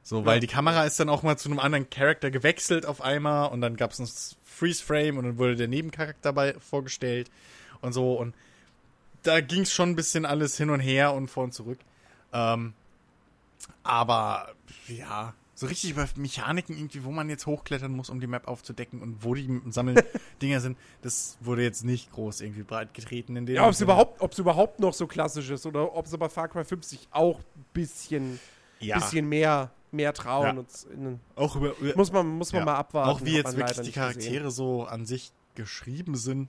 So, 0.03 0.25
weil 0.25 0.37
Ja. 0.37 0.41
die 0.41 0.47
Kamera 0.47 0.85
ist 0.85 0.99
dann 1.01 1.11
auch 1.11 1.23
mal 1.23 1.37
zu 1.37 1.49
einem 1.51 1.59
anderen 1.59 1.91
Charakter 1.91 2.31
gewechselt 2.31 2.87
auf 2.87 3.03
einmal 3.03 3.51
und 3.51 3.61
dann 3.61 3.77
gab 3.77 3.93
es 3.93 3.99
ein 3.99 4.09
Freeze-Frame 4.45 5.19
und 5.19 5.25
dann 5.25 5.39
wurde 5.39 5.57
der 5.57 5.69
Nebencharakter 5.69 6.33
bei 6.33 6.55
vorgestellt 6.59 7.31
und 7.85 7.93
so 7.93 8.15
und 8.15 8.35
da 9.23 9.41
ging 9.41 9.63
es 9.63 9.73
schon 9.73 9.91
ein 9.91 9.97
bisschen 9.97 10.27
alles 10.27 10.57
hin 10.57 10.71
und 10.71 10.81
her 10.81 11.15
und 11.15 11.29
vor 11.29 11.45
und 11.45 11.55
zurück. 11.55 11.79
Ähm, 12.33 12.75
aber 13.83 14.49
ja, 14.89 15.35
so 15.55 15.67
richtig 15.67 15.91
über 15.91 16.07
Mechaniken 16.17 16.77
irgendwie, 16.77 17.05
wo 17.05 17.11
man 17.11 17.31
jetzt 17.31 17.47
hochklettern 17.47 17.93
muss, 17.93 18.11
um 18.11 18.21
die 18.21 18.27
Map 18.27 18.49
aufzudecken 18.49 19.01
und 19.01 19.25
wo 19.25 19.35
die 19.35 19.49
Sammeldinger 19.71 20.61
sind, 20.61 20.77
das 21.03 21.39
wurde 21.41 21.63
jetzt 21.63 21.85
nicht 21.85 22.13
groß 22.13 22.41
irgendwie 22.41 22.65
breit 22.65 22.93
getreten 22.93 23.37
in 23.37 23.47
dem 23.47 23.57
ja, 23.57 23.65
ob 23.65 23.73
es 23.73 23.81
überhaupt, 23.81 24.21
ob's 24.21 24.39
überhaupt 24.39 24.81
noch 24.81 24.93
so 24.93 25.07
klassisch 25.07 25.51
ist 25.51 25.65
oder 25.65 25.95
ob 25.95 26.07
sie 26.09 26.19
bei 26.19 26.29
Far 26.29 26.49
Cry 26.49 26.65
5 26.65 26.85
sich 26.85 27.09
auch 27.13 27.39
ein 27.39 27.65
bisschen, 27.73 28.41
ja, 28.81 28.99
bisschen 28.99 29.29
mehr, 29.29 29.71
mehr 29.93 30.13
trauen. 30.13 30.67
Ja. 30.99 31.13
Auch 31.37 31.55
über, 31.57 31.79
über 31.79 31.97
muss 31.97 32.13
man, 32.13 32.27
muss 32.27 32.53
man 32.53 32.63
ja. 32.63 32.67
mal 32.67 32.77
abwarten. 32.77 33.11
auch 33.11 33.25
wie 33.25 33.37
jetzt 33.37 33.57
wirklich 33.57 33.81
die 33.81 33.93
Charaktere 33.93 34.45
gesehen. 34.45 34.51
so 34.51 34.85
an 34.85 35.07
sich 35.07 35.31
geschrieben 35.55 36.17
sind, 36.17 36.49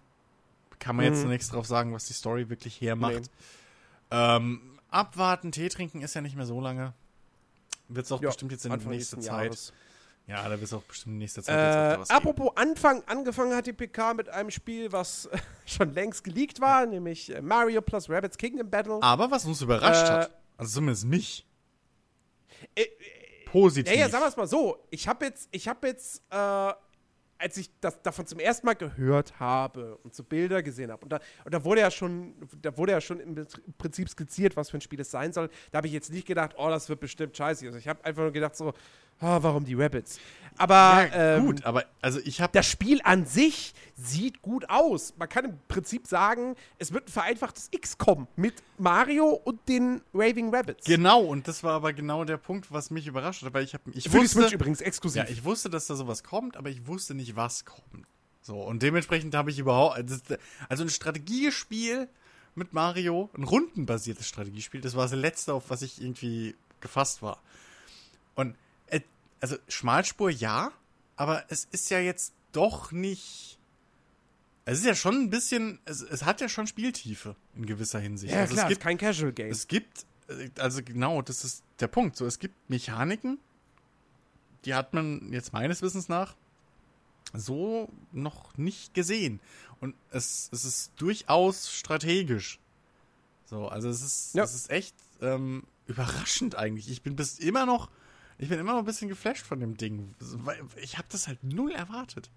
kann 0.85 0.95
man 0.97 1.05
jetzt 1.05 1.17
Mhm. 1.17 1.23
noch 1.23 1.29
nichts 1.31 1.49
drauf 1.49 1.65
sagen, 1.65 1.93
was 1.93 2.05
die 2.05 2.13
Story 2.13 2.47
wirklich 2.47 2.79
hermacht. 2.79 3.13
Nee. 3.15 3.21
Ähm, 4.11 4.77
abwarten, 4.91 5.51
Tee 5.51 5.67
trinken 5.69 6.01
ist 6.03 6.13
ja 6.13 6.21
nicht 6.21 6.35
mehr 6.35 6.45
so 6.45 6.61
lange. 6.61 6.93
Wird 7.87 8.05
es 8.05 8.11
auch 8.11 8.21
Ja, 8.21 8.29
bestimmt 8.29 8.51
jetzt 8.51 8.67
in 8.67 8.71
Anfang 8.71 8.91
nächster 8.91 9.17
nächsten 9.17 9.31
Zeit. 9.33 9.45
Jahres. 9.45 9.73
Ja, 10.27 10.47
da 10.47 10.61
wirst 10.61 10.73
du 10.73 10.77
auch 10.77 10.83
bestimmt 10.83 11.13
in 11.13 11.17
nächster 11.17 11.41
Zeit 11.41 11.55
jetzt 11.55 11.75
Äh, 11.97 11.99
was 12.01 12.07
geben. 12.09 12.17
apropos 12.19 12.51
Anfang, 12.55 13.03
angefangen 13.07 13.55
hat 13.55 13.65
die 13.65 13.73
PK 13.73 14.13
mit 14.13 14.29
einem 14.29 14.51
Spiel, 14.51 14.91
was 14.91 15.27
schon 15.65 15.91
längst 15.91 16.23
geleakt 16.23 16.61
war, 16.61 16.85
nämlich 16.85 17.33
äh, 17.35 17.41
Mario 17.41 17.81
plus 17.81 18.07
Rabbids 18.07 18.37
Kingdom 18.37 18.69
Battle. 18.69 18.99
Aber 19.01 19.31
was 19.31 19.43
uns 19.45 19.61
überrascht 19.61 20.07
Äh, 20.07 20.11
hat, 20.11 20.31
also 20.57 20.71
zumindest 20.75 21.05
mich, 21.05 21.45
Äh, 22.75 22.85
positiv. 23.47 23.91
Ja, 23.91 24.01
ja, 24.01 24.09
sagen 24.09 24.23
wir 24.23 24.29
es 24.29 24.37
mal 24.37 24.47
so. 24.47 24.85
Ich 24.91 25.07
habe 25.07 25.25
jetzt, 25.25 25.47
ich 25.51 25.67
habe 25.67 25.87
jetzt, 25.87 26.21
äh, 26.29 26.73
als 27.37 27.57
ich 27.57 27.69
das 27.79 28.01
davon 28.01 28.25
zum 28.25 28.39
ersten 28.39 28.65
Mal 28.65 28.75
gehört 28.75 29.39
habe 29.39 29.97
und 29.97 30.15
so 30.15 30.23
Bilder 30.23 30.63
gesehen 30.63 30.91
habe, 30.91 31.03
und 31.03 31.09
da, 31.11 31.19
und 31.43 31.53
da 31.53 31.63
wurde 31.63 31.81
ja 31.81 31.91
schon, 31.91 32.33
da 32.61 32.75
wurde 32.77 32.93
ja 32.93 33.01
schon 33.01 33.19
im 33.19 33.35
Prinzip 33.77 34.09
skizziert, 34.09 34.55
was 34.55 34.69
für 34.69 34.77
ein 34.77 34.81
Spiel 34.81 34.99
es 34.99 35.11
sein 35.11 35.33
soll. 35.33 35.49
Da 35.71 35.77
habe 35.77 35.87
ich 35.87 35.93
jetzt 35.93 36.11
nicht 36.11 36.27
gedacht, 36.27 36.55
oh, 36.57 36.69
das 36.69 36.87
wird 36.89 36.99
bestimmt 36.99 37.35
scheiße. 37.35 37.65
Also 37.65 37.77
ich 37.77 37.87
habe 37.87 38.03
einfach 38.05 38.23
nur 38.23 38.31
gedacht 38.31 38.55
so, 38.55 38.73
ah, 39.19 39.39
warum 39.41 39.65
die 39.65 39.75
Rabbits? 39.75 40.19
Aber 40.57 41.07
ja, 41.07 41.35
ähm, 41.35 41.45
gut, 41.45 41.65
aber 41.65 41.85
also 42.01 42.19
ich 42.23 42.39
habe 42.39 42.53
das 42.53 42.65
Spiel 42.65 43.01
an 43.03 43.25
sich 43.25 43.73
sieht 43.95 44.41
gut 44.41 44.69
aus. 44.69 45.13
Man 45.17 45.27
kann 45.27 45.45
im 45.45 45.59
Prinzip 45.67 46.07
sagen, 46.07 46.55
es 46.79 46.93
wird 46.93 47.07
ein 47.07 47.11
vereinfachtes 47.11 47.69
XCOM 47.77 48.27
mit 48.35 48.55
Mario 48.77 49.29
und 49.29 49.67
den 49.67 50.01
Raving 50.13 50.53
Rabbits. 50.53 50.85
genau 50.85 51.21
und 51.21 51.47
das 51.47 51.63
war 51.63 51.73
aber 51.73 51.93
genau 51.93 52.23
der 52.23 52.37
Punkt, 52.37 52.71
was 52.71 52.89
mich 52.89 53.07
überrascht 53.07 53.43
hat, 53.43 53.53
weil 53.53 53.63
ich 53.63 53.73
habe 53.73 53.91
ich 53.91 54.09
Für 54.09 54.19
wusste 54.19 54.41
Switch 54.41 54.53
übrigens 54.53 54.81
exklusiv. 54.81 55.23
ja, 55.23 55.29
ich 55.29 55.43
wusste, 55.43 55.69
dass 55.69 55.87
da 55.87 55.95
sowas 55.95 56.23
kommt, 56.23 56.55
aber 56.55 56.69
ich 56.69 56.87
wusste 56.87 57.15
nicht, 57.15 57.35
was 57.35 57.65
kommt. 57.65 58.07
So 58.41 58.61
und 58.61 58.81
dementsprechend 58.81 59.35
habe 59.35 59.51
ich 59.51 59.59
überhaupt 59.59 59.97
also, 60.69 60.83
ein 60.83 60.89
Strategiespiel 60.89 62.07
mit 62.53 62.71
Mario, 62.71 63.29
ein 63.35 63.43
rundenbasiertes 63.43 64.27
Strategiespiel, 64.27 64.79
das 64.79 64.95
war 64.95 65.03
das 65.03 65.13
letzte, 65.13 65.53
auf 65.53 65.69
was 65.69 65.81
ich 65.81 66.01
irgendwie 66.01 66.55
gefasst 66.79 67.21
war. 67.21 67.41
Und 68.35 68.55
also 69.45 69.57
Schmalspur 69.67 70.31
ja, 70.31 70.71
aber 71.17 71.45
es 71.49 71.65
ist 71.71 71.91
ja 71.91 71.99
jetzt 71.99 72.33
doch 72.51 72.91
nicht. 72.91 73.59
Es 74.65 74.79
ist 74.79 74.85
ja 74.85 74.95
schon 74.95 75.13
ein 75.17 75.29
bisschen, 75.29 75.77
es, 75.85 76.01
es 76.01 76.25
hat 76.25 76.41
ja 76.41 76.49
schon 76.49 76.65
Spieltiefe 76.65 77.35
in 77.55 77.67
gewisser 77.67 77.99
Hinsicht. 77.99 78.33
ja, 78.33 78.39
also 78.39 78.55
klar, 78.55 78.65
es 78.65 78.69
gibt, 78.69 78.81
kein 78.81 78.97
Casual 78.97 79.31
Game. 79.33 79.51
es 79.51 79.67
gibt, 79.67 80.07
äh, 80.29 80.49
also 80.57 80.81
genau, 80.81 81.21
das 81.21 81.43
ist 81.43 81.63
der 81.79 81.87
Punkt. 81.87 82.15
So, 82.17 82.25
es 82.25 82.39
gibt 82.39 82.55
Mechaniken, 82.71 83.37
die 84.65 84.73
hat 84.73 84.95
man 84.95 85.31
jetzt 85.31 85.53
meines 85.53 85.83
Wissens 85.83 86.09
nach 86.09 86.35
so 87.31 87.87
noch 88.11 88.57
nicht 88.57 88.95
gesehen. 88.95 89.39
Und 89.79 89.93
es, 90.09 90.49
es 90.51 90.65
ist 90.65 90.91
durchaus 90.95 91.69
strategisch. 91.71 92.59
So, 93.45 93.67
also 93.67 93.89
es 93.89 94.01
ist, 94.01 94.33
Ja. 94.33 94.43
es 94.43 94.55
ist 94.55 94.71
echt 94.71 94.95
ähm, 95.21 95.65
überraschend 95.85 96.55
eigentlich. 96.55 96.89
Ich 96.89 97.03
bin 97.03 97.15
bis 97.15 97.37
immer 97.37 97.67
noch, 97.67 97.91
ich 98.37 98.49
bin 98.49 98.59
immer 98.59 98.73
noch 98.73 98.79
ein 98.79 98.85
bisschen 98.85 99.09
geflasht 99.09 99.45
von 99.45 99.59
dem 99.59 99.77
Ding. 99.77 100.13
Weil 100.19 100.59
Ich 100.81 100.97
habe 100.97 101.07
das 101.11 101.27
halt 101.27 101.43
null 101.43 101.71
erwartet. 101.71 102.31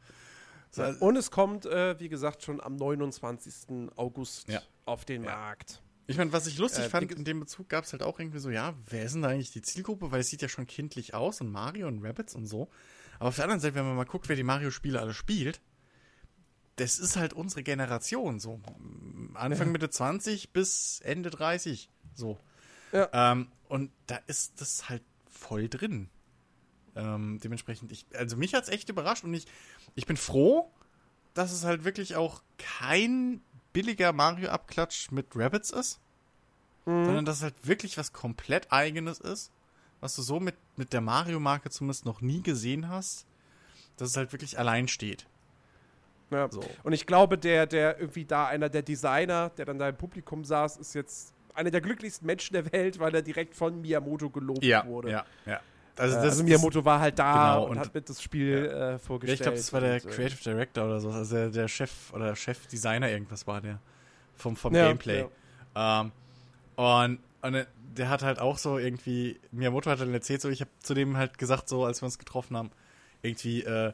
So, 0.70 0.82
also- 0.82 1.04
Und 1.04 1.16
es 1.16 1.30
kommt, 1.30 1.64
äh, 1.66 1.98
wie 1.98 2.08
gesagt, 2.08 2.42
schon 2.42 2.60
am 2.60 2.76
29. 2.76 3.90
August 3.96 4.48
Ja. 4.48 4.62
auf 4.84 5.04
den 5.04 5.24
Ja. 5.24 5.30
Markt. 5.30 5.82
Ich 6.06 6.16
meine, 6.16 6.32
was 6.32 6.46
ich 6.46 6.56
lustig 6.58 6.84
Äh, 6.84 6.88
fand, 6.88 7.12
in 7.12 7.24
dem 7.24 7.40
Bezug 7.40 7.68
gab 7.68 7.84
es 7.84 7.92
halt 7.92 8.02
auch 8.02 8.18
irgendwie 8.18 8.38
so, 8.38 8.48
ja, 8.50 8.74
wer 8.86 9.04
ist 9.04 9.12
denn 9.14 9.22
da 9.22 9.28
eigentlich 9.28 9.50
die 9.50 9.60
Zielgruppe? 9.62 10.10
Weil 10.10 10.20
es 10.20 10.28
sieht 10.28 10.40
ja 10.42 10.48
schon 10.48 10.66
kindlich 10.66 11.12
aus 11.14 11.40
und 11.42 11.50
Mario 11.52 11.86
und 11.88 12.02
Rabbits 12.04 12.34
und 12.34 12.46
so. 12.46 12.68
Aber 13.18 13.28
auf 13.28 13.34
der 13.36 13.44
anderen 13.44 13.60
Seite, 13.60 13.74
wenn 13.74 13.84
man 13.86 13.96
mal 13.96 14.04
guckt, 14.04 14.28
wer 14.28 14.36
die 14.36 14.42
Mario-Spiele 14.42 15.00
alle 15.00 15.12
spielt, 15.12 15.60
das 16.76 16.98
ist 16.98 17.16
halt 17.16 17.32
unsere 17.32 17.62
Generation, 17.62 18.38
so 18.40 18.60
Anfang. 19.34 19.72
Mitte 19.72 19.90
20 19.90 20.52
bis 20.52 21.00
Ende 21.00 21.30
30, 21.30 21.90
so. 22.14 22.38
Ja. 22.92 23.08
Ähm, 23.32 23.48
und 23.68 23.90
da 24.06 24.16
ist 24.28 24.60
das 24.60 24.88
halt 24.88 25.02
voll 25.38 25.68
drin. 25.68 26.08
Ähm, 26.96 27.38
dementsprechend, 27.42 27.92
ich, 27.92 28.06
also 28.14 28.36
mich 28.36 28.54
hat's 28.54 28.68
echt 28.68 28.88
überrascht 28.88 29.24
und 29.24 29.32
ich, 29.34 29.46
ich 29.94 30.06
bin 30.06 30.16
froh, 30.16 30.70
dass 31.34 31.52
es 31.52 31.64
halt 31.64 31.84
wirklich 31.84 32.16
auch 32.16 32.42
kein 32.58 33.40
billiger 33.72 34.12
Mario-Abklatsch 34.12 35.10
mit 35.12 35.26
Rabbits 35.34 35.70
ist, 35.70 36.00
Mhm. 36.86 37.04
sondern 37.04 37.24
dass 37.26 37.36
es 37.36 37.42
halt 37.42 37.54
wirklich 37.66 37.98
was 37.98 38.12
komplett 38.14 38.72
eigenes 38.72 39.20
ist, 39.20 39.52
was 40.00 40.16
du 40.16 40.22
so 40.22 40.40
mit, 40.40 40.56
mit 40.76 40.94
der 40.94 41.02
Mario-Marke 41.02 41.68
zumindest 41.68 42.06
noch 42.06 42.22
nie 42.22 42.42
gesehen 42.42 42.88
hast, 42.88 43.26
dass 43.98 44.10
es 44.10 44.16
halt 44.16 44.32
wirklich 44.32 44.58
allein 44.58 44.88
steht. 44.88 45.26
Ja. 46.30 46.50
So. 46.50 46.64
Und 46.84 46.92
ich 46.94 47.06
glaube, 47.06 47.36
der, 47.36 47.66
der 47.66 47.98
irgendwie 48.00 48.24
da, 48.24 48.46
einer 48.46 48.70
der 48.70 48.82
Designer, 48.82 49.50
der 49.50 49.66
dann 49.66 49.78
da 49.78 49.88
im 49.88 49.96
Publikum 49.96 50.44
saß, 50.44 50.78
ist 50.78 50.94
jetzt 50.94 51.34
einer 51.58 51.70
der 51.70 51.80
glücklichsten 51.80 52.26
Menschen 52.26 52.54
der 52.54 52.72
Welt, 52.72 52.98
weil 52.98 53.14
er 53.14 53.22
direkt 53.22 53.54
von 53.54 53.80
Miyamoto 53.80 54.30
gelobt 54.30 54.62
wurde. 54.86 55.10
ja, 55.10 55.24
ja. 55.46 55.60
Also, 55.98 56.16
äh, 56.16 56.22
das 56.22 56.30
also 56.32 56.44
Miyamoto 56.44 56.84
war 56.84 57.00
halt 57.00 57.18
da 57.18 57.32
Genau, 57.32 57.64
und, 57.64 57.70
und- 57.72 57.78
hat 57.78 57.94
mit 57.94 58.08
das 58.08 58.22
Spiel 58.22 58.54
äh, 58.66 58.92
Ja, 58.92 58.98
vorgestellt. 58.98 59.34
ich 59.38 59.42
glaube, 59.42 59.56
das 59.58 59.72
war 59.72 59.80
der 59.80 59.94
und, 59.94 60.04
äh, 60.06 60.14
Creative 60.14 60.42
Director 60.44 60.84
oder 60.84 61.00
so, 61.00 61.10
also 61.10 61.34
der, 61.34 61.50
der 61.50 61.68
Chef 61.68 62.12
oder 62.12 62.34
Chefdesigner 62.36 63.10
irgendwas 63.10 63.46
war 63.46 63.60
der 63.60 63.80
vom, 64.36 64.56
vom 64.56 64.72
Ja, 64.72 64.84
Gameplay. 64.84 65.24
Ähm, 65.74 66.12
und, 66.76 67.18
und 67.42 67.54
äh, 67.54 67.66
der 67.96 68.08
hat 68.10 68.22
halt 68.22 68.38
auch 68.38 68.58
so 68.58 68.78
irgendwie, 68.78 69.40
Miyamoto 69.50 69.90
hat 69.90 70.00
dann 70.00 70.14
erzählt, 70.14 70.40
so, 70.40 70.48
ich 70.48 70.60
habe 70.60 70.70
zu 70.80 70.94
dem 70.94 71.16
halt 71.16 71.36
gesagt, 71.38 71.68
so, 71.68 71.84
als 71.84 72.00
wir 72.00 72.06
uns 72.06 72.18
getroffen 72.18 72.56
haben, 72.56 72.70
irgendwie, 73.22 73.64
äh, 73.64 73.92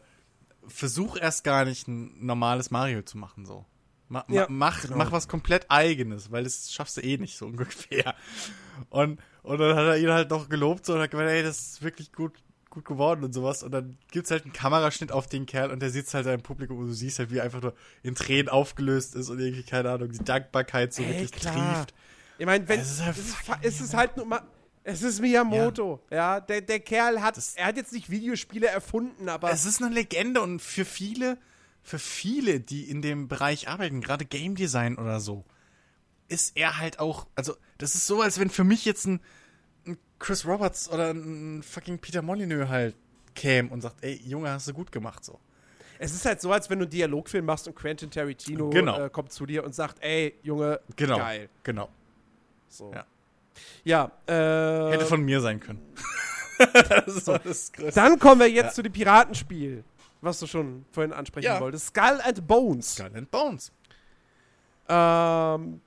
versuch 0.66 1.16
erst 1.16 1.44
gar 1.44 1.64
nicht 1.64 1.88
ein 1.88 2.24
normales 2.24 2.70
Mario 2.70 3.02
zu 3.02 3.16
machen, 3.18 3.46
so. 3.46 3.64
Ma, 4.08 4.24
Ja, 4.28 4.46
mach, 4.50 4.82
genau. 4.82 4.96
mach 4.96 5.12
was 5.12 5.28
komplett 5.28 5.70
eigenes, 5.70 6.30
weil 6.30 6.44
das 6.44 6.72
schaffst 6.72 6.96
du 6.96 7.00
eh 7.00 7.16
nicht 7.16 7.36
so 7.38 7.46
ungefähr. 7.46 8.14
Und, 8.90 9.20
und 9.42 9.58
dann 9.58 9.76
hat 9.76 9.84
er 9.86 9.96
ihn 9.98 10.10
halt 10.10 10.30
noch 10.30 10.48
gelobt 10.48 10.84
so 10.86 10.94
und 10.94 11.00
hat 11.00 11.10
gemeint, 11.10 11.30
ey, 11.30 11.42
das 11.42 11.58
ist 11.58 11.82
wirklich 11.82 12.12
gut, 12.12 12.32
gut 12.70 12.84
geworden 12.84 13.24
und 13.24 13.32
sowas. 13.32 13.62
Und 13.62 13.72
dann 13.72 13.96
gibt's 14.10 14.30
halt 14.30 14.44
einen 14.44 14.52
Kameraschnitt 14.52 15.10
auf 15.12 15.26
den 15.26 15.46
Kerl 15.46 15.70
und 15.70 15.80
der 15.80 15.90
sitzt 15.90 16.12
halt 16.14 16.26
im 16.26 16.42
Publikum 16.42 16.78
und 16.78 16.88
du 16.88 16.92
siehst 16.92 17.18
halt, 17.18 17.30
wie 17.30 17.38
er 17.38 17.44
einfach 17.44 17.62
nur 17.62 17.74
in 18.02 18.14
Tränen 18.14 18.48
aufgelöst 18.48 19.14
ist 19.14 19.30
und 19.30 19.38
irgendwie, 19.40 19.62
keine 19.62 19.90
Ahnung, 19.90 20.10
die 20.12 20.22
Dankbarkeit 20.22 20.92
so 20.92 21.02
Ey, 21.02 21.08
wirklich 21.10 21.30
klar. 21.32 21.54
trieft. 21.54 21.94
Ich 22.36 22.46
meine, 22.46 22.68
wenn 22.68 22.80
Es 22.80 22.90
ist 22.90 23.04
halt 23.04 23.16
es 23.16 23.34
es 23.62 23.80
ist 23.80 23.94
halt 23.94 24.16
nur 24.16 24.26
mal. 24.26 24.42
Es 24.86 25.00
ist 25.02 25.20
Miyamoto, 25.22 26.02
ja. 26.10 26.40
Der, 26.40 26.60
der 26.60 26.78
Kerl 26.80 27.22
hat, 27.22 27.38
Das- 27.38 27.54
er 27.54 27.66
hat 27.68 27.76
jetzt 27.78 27.92
nicht 27.94 28.10
Videospiele 28.10 28.66
erfunden, 28.66 29.30
aber 29.30 29.50
Es 29.50 29.64
ist 29.64 29.80
eine 29.82 29.94
Legende 29.94 30.42
und 30.42 30.60
für 30.60 30.84
viele, 30.84 31.38
für 31.84 31.98
viele, 32.00 32.58
die 32.60 32.90
in 32.90 33.02
dem 33.02 33.28
Bereich 33.28 33.68
arbeiten, 33.68 34.00
gerade 34.00 34.24
Game 34.24 34.56
Design 34.56 34.96
oder 34.96 35.20
so, 35.20 35.44
ist 36.28 36.56
er 36.56 36.78
halt 36.78 36.98
auch, 36.98 37.26
also 37.36 37.54
das 37.78 37.94
ist 37.94 38.06
so, 38.06 38.22
als 38.22 38.40
wenn 38.40 38.50
für 38.50 38.64
mich 38.64 38.84
jetzt 38.84 39.06
ein, 39.06 39.20
ein 39.86 39.98
Chris 40.18 40.46
Roberts 40.46 40.88
oder 40.90 41.10
ein 41.12 41.62
fucking 41.62 41.98
Peter 41.98 42.22
Molyneux 42.22 42.68
halt 42.68 42.96
käme 43.34 43.68
und 43.70 43.82
sagt, 43.82 44.02
ey, 44.02 44.20
Junge, 44.24 44.50
hast 44.50 44.66
du 44.66 44.72
gut 44.72 44.90
gemacht 44.90 45.24
so. 45.24 45.38
es 45.98 46.14
ist 46.14 46.24
halt 46.24 46.40
so, 46.40 46.50
als 46.52 46.70
wenn 46.70 46.78
du 46.78 46.84
einen 46.86 46.90
Dialogfilm 46.90 47.44
machst 47.44 47.68
und 47.68 47.74
Quentin 47.76 48.10
Tarantino 48.10 48.70
Genau. 48.70 49.04
äh, 49.04 49.10
kommt 49.10 49.30
zu 49.32 49.44
dir 49.44 49.62
und 49.62 49.74
sagt, 49.74 50.02
ey, 50.02 50.34
Junge, 50.42 50.80
Genau. 50.96 51.18
geil. 51.18 51.48
Genau. 51.62 51.90
So. 52.68 52.92
Ja. 52.94 53.04
Ja, 53.84 54.10
äh, 54.26 54.92
Hätte 54.92 55.04
von 55.06 55.22
mir 55.22 55.40
sein 55.40 55.60
können. 55.60 55.80
das 57.06 57.26
war 57.26 57.38
das 57.40 57.70
Größte. 57.72 57.92
Dann 58.00 58.18
kommen 58.18 58.40
wir 58.40 58.48
jetzt 58.50 58.64
Ja. 58.64 58.70
zu 58.72 58.82
dem 58.82 58.92
Piratenspiel, 58.92 59.84
was 60.24 60.38
du 60.40 60.46
schon 60.46 60.84
vorhin 60.92 61.12
ansprechen 61.12 61.46
Ja. 61.46 61.60
wolltest. 61.60 61.88
Skull 61.88 62.20
and 62.22 62.46
Bones. 62.46 62.94
Skull 62.94 63.10
and 63.14 63.30
Bones. 63.30 63.72
Ähm, 64.88 65.80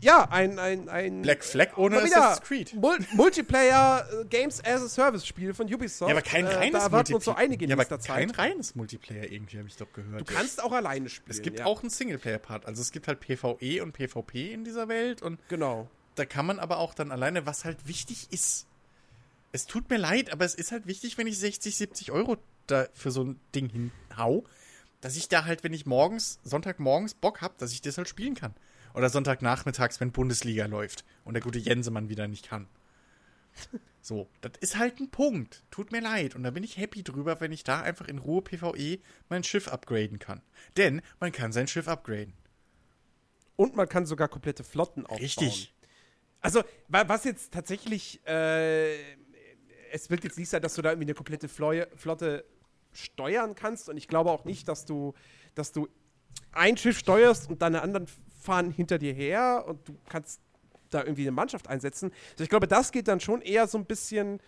ja, 0.00 0.28
ein, 0.30 0.58
ein, 0.58 0.88
ein 0.88 1.22
Black 1.22 1.42
Flag 1.42 1.76
ohne 1.76 1.96
Assassin's 2.00 2.42
Creed. 2.46 2.74
Mul 2.74 2.98
Multiplayer 3.14 4.06
äh, 4.20 4.24
Games 4.26 4.62
as 4.64 4.82
a 4.82 4.88
Service 4.88 5.26
Spiel 5.26 5.54
von 5.54 5.72
Ubisoft. 5.72 6.08
Ja, 6.10 6.14
aber 6.16 6.22
kein 6.22 6.46
Äh, 6.46 6.54
reines 6.54 6.72
Da 6.80 6.86
erwarten 6.86 7.14
uns 7.14 7.24
so 7.24 7.30
Multiplayer. 7.32 7.44
einige 7.44 7.64
in 7.64 7.70
ja, 7.70 7.74
aber 7.76 7.82
nächster 7.96 8.14
kein 8.14 8.28
Zeit. 8.28 8.38
reines 8.38 8.74
Multiplayer 8.76 9.24
irgendwie, 9.32 9.58
habe 9.58 9.68
ich 9.68 9.76
doch 9.76 9.92
gehört. 9.92 10.20
Du 10.20 10.24
kannst 10.34 10.62
auch 10.62 10.72
alleine 10.72 11.08
spielen. 11.08 11.30
Es 11.30 11.42
gibt 11.42 11.58
ja. 11.60 11.66
auch 11.66 11.80
einen 11.80 11.90
Singleplayer-Part. 11.90 12.66
Also 12.66 12.80
es 12.82 12.92
gibt 12.92 13.08
halt 13.08 13.18
PvE 13.20 13.82
und 13.82 13.92
PvP 13.92 14.52
in 14.52 14.64
dieser 14.64 14.86
Welt 14.88 15.22
und 15.22 15.40
Genau. 15.48 15.88
da 16.14 16.24
kann 16.26 16.46
man 16.46 16.60
aber 16.60 16.78
auch 16.78 16.94
dann 16.94 17.10
alleine, 17.10 17.46
was 17.46 17.64
halt 17.64 17.88
wichtig 17.88 18.28
ist. 18.30 18.66
Es 19.50 19.66
tut 19.66 19.88
mir 19.90 19.96
leid, 19.96 20.30
aber 20.32 20.44
es 20.44 20.54
ist 20.54 20.70
halt 20.70 20.86
wichtig, 20.86 21.16
wenn 21.18 21.26
ich 21.26 21.38
60, 21.38 21.74
70 21.76 22.12
Euro 22.12 22.36
da 22.70 22.86
für 22.94 23.10
so 23.10 23.24
ein 23.24 23.40
Ding 23.54 23.68
hinhau, 23.68 24.44
dass 25.00 25.16
ich 25.16 25.28
da 25.28 25.44
halt, 25.44 25.64
wenn 25.64 25.72
ich 25.72 25.86
morgens, 25.86 26.38
Sonntagmorgens 26.44 27.14
Bock 27.14 27.40
hab, 27.42 27.58
dass 27.58 27.72
ich 27.72 27.80
das 27.82 27.98
halt 27.98 28.08
spielen 28.08 28.34
kann. 28.34 28.54
Oder 28.94 29.10
Sonntagnachmittags, 29.10 30.00
wenn 30.00 30.12
Bundesliga 30.12 30.66
läuft 30.66 31.04
und 31.24 31.34
der 31.34 31.42
gute 31.42 31.58
Jensemann 31.58 32.08
wieder 32.08 32.26
nicht 32.26 32.48
kann. 32.48 32.66
So, 34.00 34.28
das 34.40 34.52
ist 34.60 34.76
halt 34.78 34.98
ein 35.00 35.10
Punkt. 35.10 35.64
Tut 35.70 35.92
mir 35.92 36.00
leid. 36.00 36.34
Und 36.34 36.42
da 36.44 36.50
bin 36.50 36.62
ich 36.64 36.78
happy 36.78 37.02
drüber, 37.02 37.40
wenn 37.40 37.52
ich 37.52 37.64
da 37.64 37.82
einfach 37.82 38.08
in 38.08 38.18
Ruhe 38.18 38.42
PvE 38.42 38.98
mein 39.28 39.44
Schiff 39.44 39.68
upgraden 39.68 40.18
kann. 40.18 40.40
Denn 40.76 41.02
man 41.20 41.32
kann 41.32 41.52
sein 41.52 41.66
Schiff 41.68 41.88
upgraden. 41.88 42.32
Und 43.56 43.76
man 43.76 43.88
kann 43.88 44.06
sogar 44.06 44.28
komplette 44.28 44.64
Flotten 44.64 45.04
aufbauen. 45.04 45.20
Richtig. 45.20 45.74
Also, 46.40 46.62
wa- 46.86 47.08
was 47.08 47.24
jetzt 47.24 47.52
tatsächlich, 47.52 48.24
äh, 48.26 48.96
es 49.90 50.08
wird 50.08 50.22
jetzt 50.24 50.38
nicht 50.38 50.48
sein, 50.48 50.62
dass 50.62 50.74
du 50.74 50.82
da 50.82 50.90
irgendwie 50.90 51.06
eine 51.06 51.14
komplette 51.14 51.48
Flotte 51.48 52.44
steuern 52.98 53.54
kannst. 53.54 53.88
Und 53.88 53.96
ich 53.96 54.08
glaube 54.08 54.30
auch 54.30 54.44
nicht, 54.44 54.68
dass 54.68 54.84
du, 54.84 55.14
dass 55.54 55.72
du 55.72 55.88
ein 56.52 56.76
Schiff 56.76 56.98
steuerst 56.98 57.48
und 57.48 57.62
deine 57.62 57.82
anderen 57.82 58.06
fahren 58.40 58.70
hinter 58.70 58.98
dir 58.98 59.12
her 59.12 59.64
und 59.66 59.86
du 59.88 59.96
kannst 60.08 60.40
da 60.90 61.02
irgendwie 61.02 61.22
eine 61.22 61.32
Mannschaft 61.32 61.68
einsetzen. 61.68 62.12
Also 62.32 62.44
ich 62.44 62.50
glaube, 62.50 62.66
das 62.66 62.92
geht 62.92 63.08
dann 63.08 63.20
schon 63.20 63.42
eher 63.42 63.66
so 63.66 63.78
ein 63.78 63.84
bisschen 63.84 64.40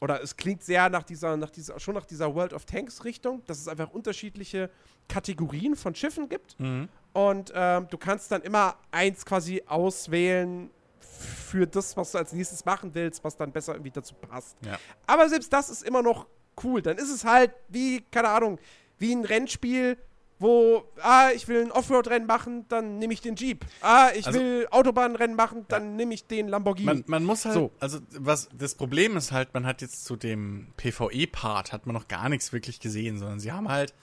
oder 0.00 0.22
es 0.22 0.36
klingt 0.36 0.62
sehr 0.62 0.88
nach 0.90 1.02
dieser, 1.02 1.36
nach 1.36 1.50
dieser, 1.50 1.80
schon 1.80 1.94
nach 1.94 2.04
dieser 2.04 2.34
World 2.34 2.52
of 2.52 2.64
Tanks 2.66 3.04
Richtung, 3.04 3.42
dass 3.46 3.58
es 3.58 3.68
einfach 3.68 3.90
unterschiedliche 3.90 4.70
Kategorien 5.08 5.74
von 5.74 5.94
Schiffen 5.94 6.28
gibt. 6.28 6.58
Mhm. 6.60 6.88
Und 7.12 7.52
ähm, 7.54 7.88
du 7.90 7.98
kannst 7.98 8.30
dann 8.30 8.42
immer 8.42 8.76
eins 8.92 9.24
quasi 9.24 9.62
auswählen 9.66 10.70
für 11.00 11.66
das, 11.66 11.96
was 11.96 12.12
du 12.12 12.18
als 12.18 12.32
nächstes 12.32 12.64
machen 12.64 12.94
willst, 12.94 13.24
was 13.24 13.36
dann 13.36 13.50
besser 13.50 13.72
irgendwie 13.72 13.90
dazu 13.90 14.14
passt. 14.14 14.56
Ja. 14.64 14.78
Aber 15.06 15.28
selbst 15.28 15.52
das 15.52 15.68
ist 15.68 15.82
immer 15.82 16.02
noch 16.02 16.26
cool. 16.64 16.82
Dann 16.82 16.98
ist 16.98 17.10
es 17.10 17.24
halt 17.24 17.52
wie, 17.68 18.02
keine 18.10 18.28
Ahnung, 18.28 18.58
wie 18.98 19.12
ein 19.14 19.24
Rennspiel, 19.24 19.96
wo, 20.40 20.84
ah, 21.02 21.30
ich 21.34 21.48
will 21.48 21.62
ein 21.62 21.72
Offroad-Rennen 21.72 22.26
machen, 22.26 22.64
dann 22.68 22.98
nehme 22.98 23.12
ich 23.12 23.20
den 23.20 23.34
Jeep. 23.34 23.64
Ah, 23.80 24.10
ich 24.14 24.24
Also- 24.26 24.38
will 24.38 24.68
Autobahnrennen 24.70 25.34
machen, 25.36 25.64
dann 25.68 25.96
nehme 25.96 26.14
ich 26.14 26.26
den 26.26 26.46
Lamborghini. 26.48 26.86
Man, 26.86 27.04
man 27.06 27.24
muss 27.24 27.44
halt, 27.44 27.54
So. 27.54 27.72
also 27.80 27.98
was 28.16 28.48
das 28.56 28.76
Problem 28.76 29.16
ist 29.16 29.32
halt, 29.32 29.52
man 29.54 29.66
hat 29.66 29.82
jetzt 29.82 30.04
zu 30.04 30.14
dem 30.16 30.68
PvE-Part 30.76 31.72
hat 31.72 31.86
man 31.86 31.94
noch 31.94 32.06
gar 32.06 32.28
nichts 32.28 32.52
wirklich 32.52 32.78
gesehen, 32.78 33.18
sondern 33.18 33.40
sie 33.40 33.50
haben 33.50 33.68
halt, 33.68 33.94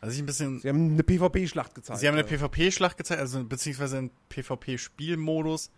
also 0.00 0.14
ich 0.14 0.22
ein 0.22 0.26
bisschen, 0.26 0.60
Sie 0.60 0.68
haben 0.68 0.92
eine 0.92 1.02
PvP-Schlacht 1.02 1.74
gezeigt. 1.74 1.98
sie 1.98 2.06
haben 2.06 2.14
eine 2.16 2.22
ja. 2.22 2.36
PvP-Schlacht 2.36 2.96
gezeigt, 2.96 3.20
also 3.20 3.42
beziehungsweise 3.42 3.98
einen 3.98 4.10
PvP-Spielmodus, 4.28 5.70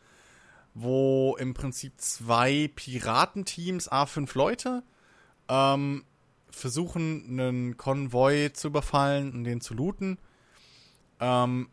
wo 0.75 1.37
im 1.39 1.55
Prinzip 1.55 1.95
zwei 2.01 2.71
Piratenteams, 2.75 3.91
a 3.91 4.05
fünf 4.07 4.35
Leute, 4.35 4.83
ähm, 5.49 6.05
versuchen, 6.53 7.25
einen 7.29 7.77
Konvoi 7.77 8.51
zu 8.53 8.69
überfallen 8.69 9.33
und 9.33 9.45
den 9.45 9.61
zu 9.61 9.75
looten. 9.75 10.19
Ähm, 11.21 11.69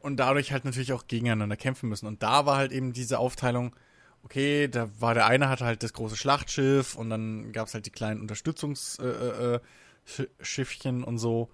und 0.00 0.16
dadurch 0.16 0.52
halt 0.52 0.64
natürlich 0.64 0.92
auch 0.92 1.06
gegeneinander 1.06 1.56
kämpfen 1.56 1.88
müssen. 1.88 2.06
Und 2.06 2.22
da 2.22 2.46
war 2.46 2.56
halt 2.56 2.72
eben 2.72 2.92
diese 2.92 3.18
Aufteilung, 3.18 3.74
okay, 4.22 4.68
da 4.68 4.88
war 4.98 5.14
der 5.14 5.26
eine 5.26 5.48
hatte 5.48 5.64
halt 5.64 5.82
das 5.82 5.92
große 5.92 6.16
Schlachtschiff 6.16 6.94
und 6.94 7.10
dann 7.10 7.52
gab 7.52 7.68
es 7.68 7.74
halt 7.74 7.86
die 7.86 7.90
kleinen 7.90 8.20
Unterstützungsschiffchen 8.20 9.04
äh, 9.04 10.22
äh, 10.22 10.28
Schiffchen 10.40 11.04
und 11.04 11.18
so. 11.18 11.50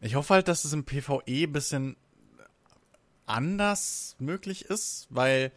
Ich 0.00 0.14
hoffe 0.14 0.34
halt, 0.34 0.48
dass 0.48 0.64
es 0.64 0.72
im 0.72 0.84
PvE 0.84 1.22
ein 1.26 1.52
bisschen 1.52 1.96
anders 3.26 4.16
möglich 4.18 4.64
ist, 4.64 5.06
weil, 5.10 5.52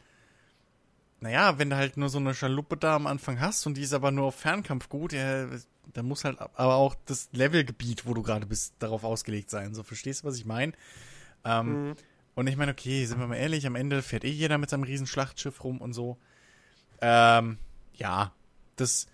naja, 1.19 1.58
wenn 1.58 1.72
du 1.72 1.76
halt 1.76 1.98
nur 1.98 2.10
so 2.10 2.19
eine 2.19 2.34
Schaluppe 2.34 2.77
da 2.77 2.95
am 2.95 3.08
Anfang 3.08 3.40
hast 3.40 3.66
und 3.66 3.76
die 3.76 3.82
ist 3.82 3.94
aber 3.94 4.11
nur 4.11 4.26
auf 4.26 4.35
Fernkampf 4.35 4.88
gut, 4.90 5.14
ja, 5.14 5.48
dann 5.93 6.05
muss 6.07 6.23
halt 6.23 6.39
aber 6.39 6.75
auch 6.75 6.95
das 7.05 7.30
Levelgebiet, 7.31 8.05
wo 8.05 8.14
du 8.14 8.22
gerade 8.23 8.45
bist, 8.45 8.73
darauf 8.80 9.03
ausgelegt 9.03 9.49
sein. 9.49 9.73
So, 9.73 9.83
verstehst 9.83 10.23
du, 10.23 10.27
was 10.27 10.38
ich 10.38 10.45
meine? 10.45 10.73
Ähm, 11.43 11.89
Mhm. 11.89 11.95
Und 12.35 12.47
ich 12.47 12.57
meine, 12.57 12.73
okay, 12.73 13.05
sind 13.05 13.19
wir 13.19 13.27
mal 13.27 13.38
ehrlich, 13.38 13.65
am 13.65 13.75
Ende 13.75 14.01
fährt 14.01 14.25
eh 14.25 14.30
jeder 14.30 14.57
mit 14.57 14.69
seinem 14.69 14.83
riesen 14.83 15.07
Schlachtschiff 15.07 15.64
rum 15.64 15.80
und 15.80 15.93
so. 15.93 16.17
Ähm, 16.99 17.57
ja, 17.93 18.33
das. 18.75 19.07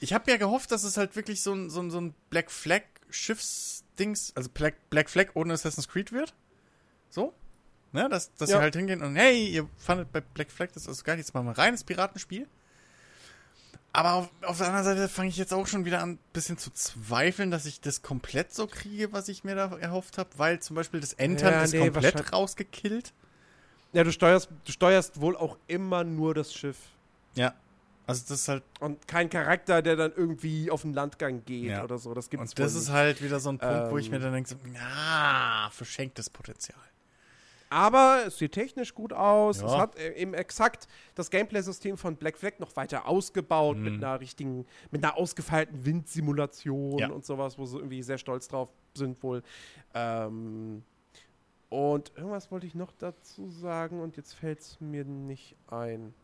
Ich 0.00 0.12
habe 0.12 0.30
ja 0.30 0.36
gehofft, 0.36 0.70
dass 0.70 0.84
es 0.84 0.98
halt 0.98 1.16
wirklich 1.16 1.40
so 1.42 1.54
ein, 1.54 1.70
so 1.70 1.80
ein, 1.80 1.90
so 1.90 1.98
ein 2.00 2.14
Black 2.28 2.50
Flag 2.50 2.82
Schiffsdings, 3.08 4.32
also 4.36 4.50
Black, 4.50 4.90
Black 4.90 5.08
Flag 5.08 5.28
ohne 5.34 5.54
Assassin's 5.54 5.88
Creed 5.88 6.12
wird. 6.12 6.34
So. 7.08 7.32
Ne, 7.92 8.08
dass, 8.08 8.34
dass 8.34 8.50
Ja. 8.50 8.56
sie 8.56 8.62
halt 8.62 8.74
hingehen 8.76 9.02
und 9.02 9.14
hey, 9.16 9.48
ihr 9.48 9.68
fandet 9.78 10.10
bei 10.12 10.20
Black 10.20 10.50
Flag 10.50 10.68
das 10.74 10.86
ist 10.86 11.04
gar 11.04 11.14
nichts 11.16 11.32
mal 11.32 11.40
ein 11.40 11.48
reines 11.48 11.84
Piratenspiel. 11.84 12.46
Aber 13.96 14.14
auf, 14.14 14.28
auf 14.42 14.58
der 14.58 14.66
anderen 14.66 14.84
Seite 14.84 15.08
fange 15.08 15.28
ich 15.28 15.36
jetzt 15.36 15.54
auch 15.54 15.68
schon 15.68 15.84
wieder 15.84 16.02
an, 16.02 16.14
ein 16.14 16.18
bisschen 16.32 16.58
zu 16.58 16.72
zweifeln, 16.72 17.52
dass 17.52 17.64
ich 17.64 17.80
das 17.80 18.02
komplett 18.02 18.52
so 18.52 18.66
kriege, 18.66 19.12
was 19.12 19.28
ich 19.28 19.44
mir 19.44 19.54
da 19.54 19.76
erhofft 19.78 20.18
habe, 20.18 20.30
weil 20.36 20.58
zum 20.58 20.74
Beispiel 20.74 20.98
das 21.00 21.12
Entern 21.12 21.52
Ja, 21.52 21.62
ist 21.62 21.72
nee, 21.72 21.78
komplett 21.78 22.32
rausgekillt. 22.32 23.12
Ja, 23.92 24.02
du 24.02 24.10
steuerst, 24.10 24.48
du 24.64 24.72
steuerst 24.72 25.20
wohl 25.20 25.36
auch 25.36 25.56
immer 25.68 26.02
nur 26.02 26.34
das 26.34 26.52
Schiff. 26.52 26.76
Ja. 27.36 27.54
Also 28.08 28.22
das 28.28 28.40
ist 28.40 28.48
halt, 28.48 28.64
Und 28.80 29.06
kein 29.06 29.30
Charakter, 29.30 29.80
der 29.80 29.94
dann 29.94 30.12
irgendwie 30.16 30.72
auf 30.72 30.82
den 30.82 30.92
Landgang 30.92 31.44
geht 31.44 31.70
Ja. 31.70 31.84
oder 31.84 31.96
so. 31.98 32.14
Das 32.14 32.28
gibt's 32.28 32.50
und 32.50 32.58
das 32.58 32.74
ist 32.74 32.90
halt 32.90 33.22
wieder 33.22 33.38
so 33.38 33.50
ein 33.50 33.58
Punkt, 33.58 33.92
wo 33.92 33.98
ich 33.98 34.10
mir 34.10 34.16
Ähm. 34.16 34.22
dann 34.22 34.32
denke, 34.32 34.50
so, 34.50 34.56
ah, 34.80 35.70
verschenktes 35.70 36.28
Potenzial. 36.30 36.80
Aber 37.70 38.24
es 38.26 38.38
sieht 38.38 38.52
technisch 38.52 38.94
gut 38.94 39.12
aus. 39.12 39.60
Ja. 39.60 39.66
Es 39.66 39.72
hat 39.74 39.96
äh, 39.98 40.12
eben 40.14 40.32
exakt 40.34 40.86
das 41.14 41.30
Gameplay-System 41.30 41.96
von 41.96 42.16
Black 42.16 42.38
Flag 42.38 42.58
noch 42.58 42.76
weiter 42.76 43.08
ausgebaut 43.08 43.76
Mhm. 43.78 43.82
mit 43.84 43.94
einer 43.94 44.20
richtigen, 44.20 44.66
mit 44.90 45.04
einer 45.04 45.16
ausgefeilten 45.16 45.84
Windsimulation 45.84 46.98
Ja. 46.98 47.08
und 47.10 47.24
sowas, 47.24 47.58
wo 47.58 47.66
sie 47.66 47.76
irgendwie 47.78 48.02
sehr 48.02 48.18
stolz 48.18 48.46
drauf 48.48 48.68
sind 48.94 49.20
wohl. 49.22 49.42
Ähm, 49.94 50.84
und 51.68 52.12
irgendwas 52.16 52.50
wollte 52.52 52.66
ich 52.68 52.74
noch 52.76 52.92
dazu 52.92 53.48
sagen 53.48 54.00
und 54.00 54.16
jetzt 54.16 54.34
fällt 54.34 54.60
es 54.60 54.80
mir 54.80 55.04
nicht 55.04 55.56
ein. 55.68 56.14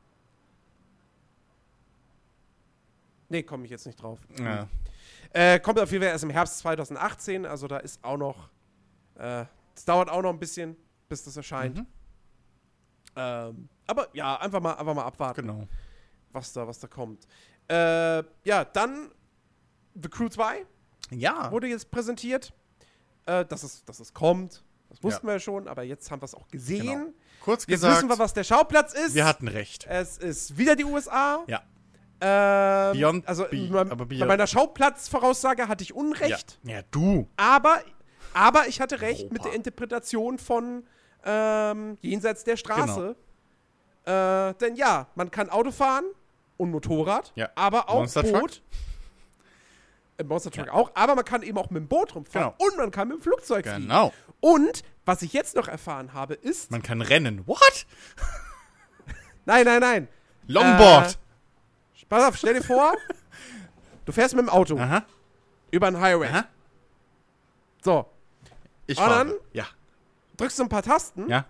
Nee, 3.28 3.43
komme 3.43 3.65
ich 3.65 3.70
jetzt 3.70 3.86
nicht 3.86 4.01
drauf. 4.01 4.19
Ja. 4.39 4.69
Äh, 5.33 5.60
kommt 5.60 5.78
auf 5.78 5.91
jeden 5.93 6.02
Fall 6.02 6.12
erst 6.12 6.25
im 6.25 6.31
Herbst 6.31 6.59
2018, 6.59 7.47
also 7.47 7.69
da 7.69 7.78
ist 7.78 8.02
auch 8.05 8.17
noch, 8.17 8.49
äh, 9.17 9.44
es 9.77 9.85
dauert 9.85 10.10
auch 10.10 10.23
noch 10.23 10.31
ein 10.31 10.39
bisschen, 10.41 10.77
bis 11.10 11.22
das 11.24 11.36
erscheint. 11.36 11.76
Mhm. 11.78 11.86
Ähm, 13.16 13.68
aber 13.86 14.08
ja, 14.14 14.36
einfach 14.36 14.60
mal, 14.60 14.74
einfach 14.74 14.94
mal 14.94 15.05
abwarten, 15.05 15.42
Genau. 15.42 15.68
was, 16.32 16.52
da, 16.52 16.66
was 16.66 16.78
da 16.78 16.86
kommt. 16.86 17.26
Äh, 17.68 18.22
ja, 18.44 18.64
dann 18.64 19.10
The 20.00 20.08
Crew 20.08 20.28
2 20.28 20.64
Ja. 21.10 21.50
wurde 21.50 21.66
jetzt 21.66 21.90
präsentiert. 21.90 22.52
Äh, 23.26 23.44
dass, 23.44 23.62
es, 23.64 23.84
dass 23.84 24.00
es 24.00 24.14
kommt, 24.14 24.64
das 24.89 25.02
wussten 25.02 25.26
wir 25.26 25.34
ja 25.34 25.40
schon, 25.40 25.68
aber 25.68 25.82
jetzt 25.82 26.10
haben 26.10 26.22
wir 26.22 26.24
es 26.24 26.34
auch 26.34 26.48
gesehen. 26.48 26.86
Genau. 26.86 27.12
Kurz 27.42 27.62
Jetzt 27.62 27.80
gesagt, 27.82 27.97
wissen 27.98 28.08
wir, 28.08 28.18
was 28.18 28.32
der 28.32 28.44
Schauplatz 28.44 28.94
ist. 28.94 29.14
wir 29.14 29.24
hatten 29.26 29.47
recht. 29.48 29.86
es 29.89 30.16
ist 30.18 30.56
wieder 30.56 30.74
die 30.76 30.84
USA. 30.84 31.44
Ja. 31.47 31.62
Ähm, 32.22 32.97
Beyond- 32.98 33.26
also 33.26 33.44
Be- 33.50 33.68
bei, 33.72 33.80
aber 33.80 33.97
bei 33.97 34.05
Beyond- 34.16 34.26
meiner 34.28 34.47
Schauplatzvoraussage 34.47 35.68
hatte 35.68 35.82
ich 35.82 35.94
Unrecht. 35.94 36.58
Ja. 36.64 36.76
ja, 36.76 36.82
du. 36.90 37.28
Aber, 37.36 37.80
aber 38.34 38.68
ich 38.68 38.80
hatte 38.80 39.00
recht 39.00 39.22
Europa. 39.22 39.32
mit 39.34 39.44
der 39.47 39.52
Interpretation 39.55 40.39
von 40.39 40.84
ähm, 41.24 41.99
Jenseits 42.00 42.44
der 42.44 42.57
Straße. 42.57 43.16
Äh, 44.05 44.55
denn 44.55 44.76
ja, 44.76 45.07
man 45.15 45.31
kann 45.31 45.50
Auto 45.50 45.70
fahren 45.70 46.05
und 46.57 46.70
Motorrad, 46.70 47.32
Ja. 47.34 47.50
aber 47.55 47.89
auch 47.89 47.97
Monster 47.97 48.23
Truck. 48.23 48.40
Boot. 48.40 48.62
Äh, 50.18 50.24
Monster 50.24 50.50
Truck 50.50 50.68
auch, 50.70 50.90
aber 50.94 51.15
man 51.15 51.24
kann 51.24 51.42
eben 51.42 51.58
auch 51.58 51.70
mit 51.70 51.82
dem 51.82 51.89
Boot 51.89 52.15
rumfahren 52.15 52.52
Genau. 52.58 52.70
und 52.70 52.76
man 52.78 52.90
kann 52.90 53.08
mit 53.08 53.18
dem 53.18 53.23
Flugzeug 53.23 53.66
fliegen. 53.66 53.82
Genau. 53.89 54.12
Und 54.40 54.82
was 55.05 55.23
ich 55.23 55.32
jetzt 55.32 55.55
noch 55.57 55.68
erfahren 55.68 56.12
habe, 56.15 56.34
ist. 56.34 56.70
Man 56.70 56.82
kann 56.82 57.02
rennen. 57.02 57.47
What? 57.47 57.86
Nein, 59.47 59.65
nein, 59.65 59.81
nein. 59.81 60.08
Longboard. 60.47 61.18
Pass 62.08 62.24
auf, 62.28 62.36
stell 62.36 62.55
dir 62.55 62.62
vor, 62.62 62.92
du 64.05 64.12
fährst 64.12 64.34
mit 64.34 64.44
dem 64.44 64.49
Auto 64.49 64.76
Aha. 64.78 65.05
über 65.70 65.86
einen 65.86 66.00
Highway. 66.00 66.28
Aha. 66.28 66.44
So, 67.82 68.07
Ich 68.86 68.99
Und 68.99 69.05
fahre. 69.05 69.26
dann? 69.26 69.34
Ja. 69.52 69.66
Drückst 70.41 70.59
du 70.59 70.62
ein 70.65 70.69
paar 70.69 70.83
Tasten 70.83 71.28
Ja. 71.28 71.44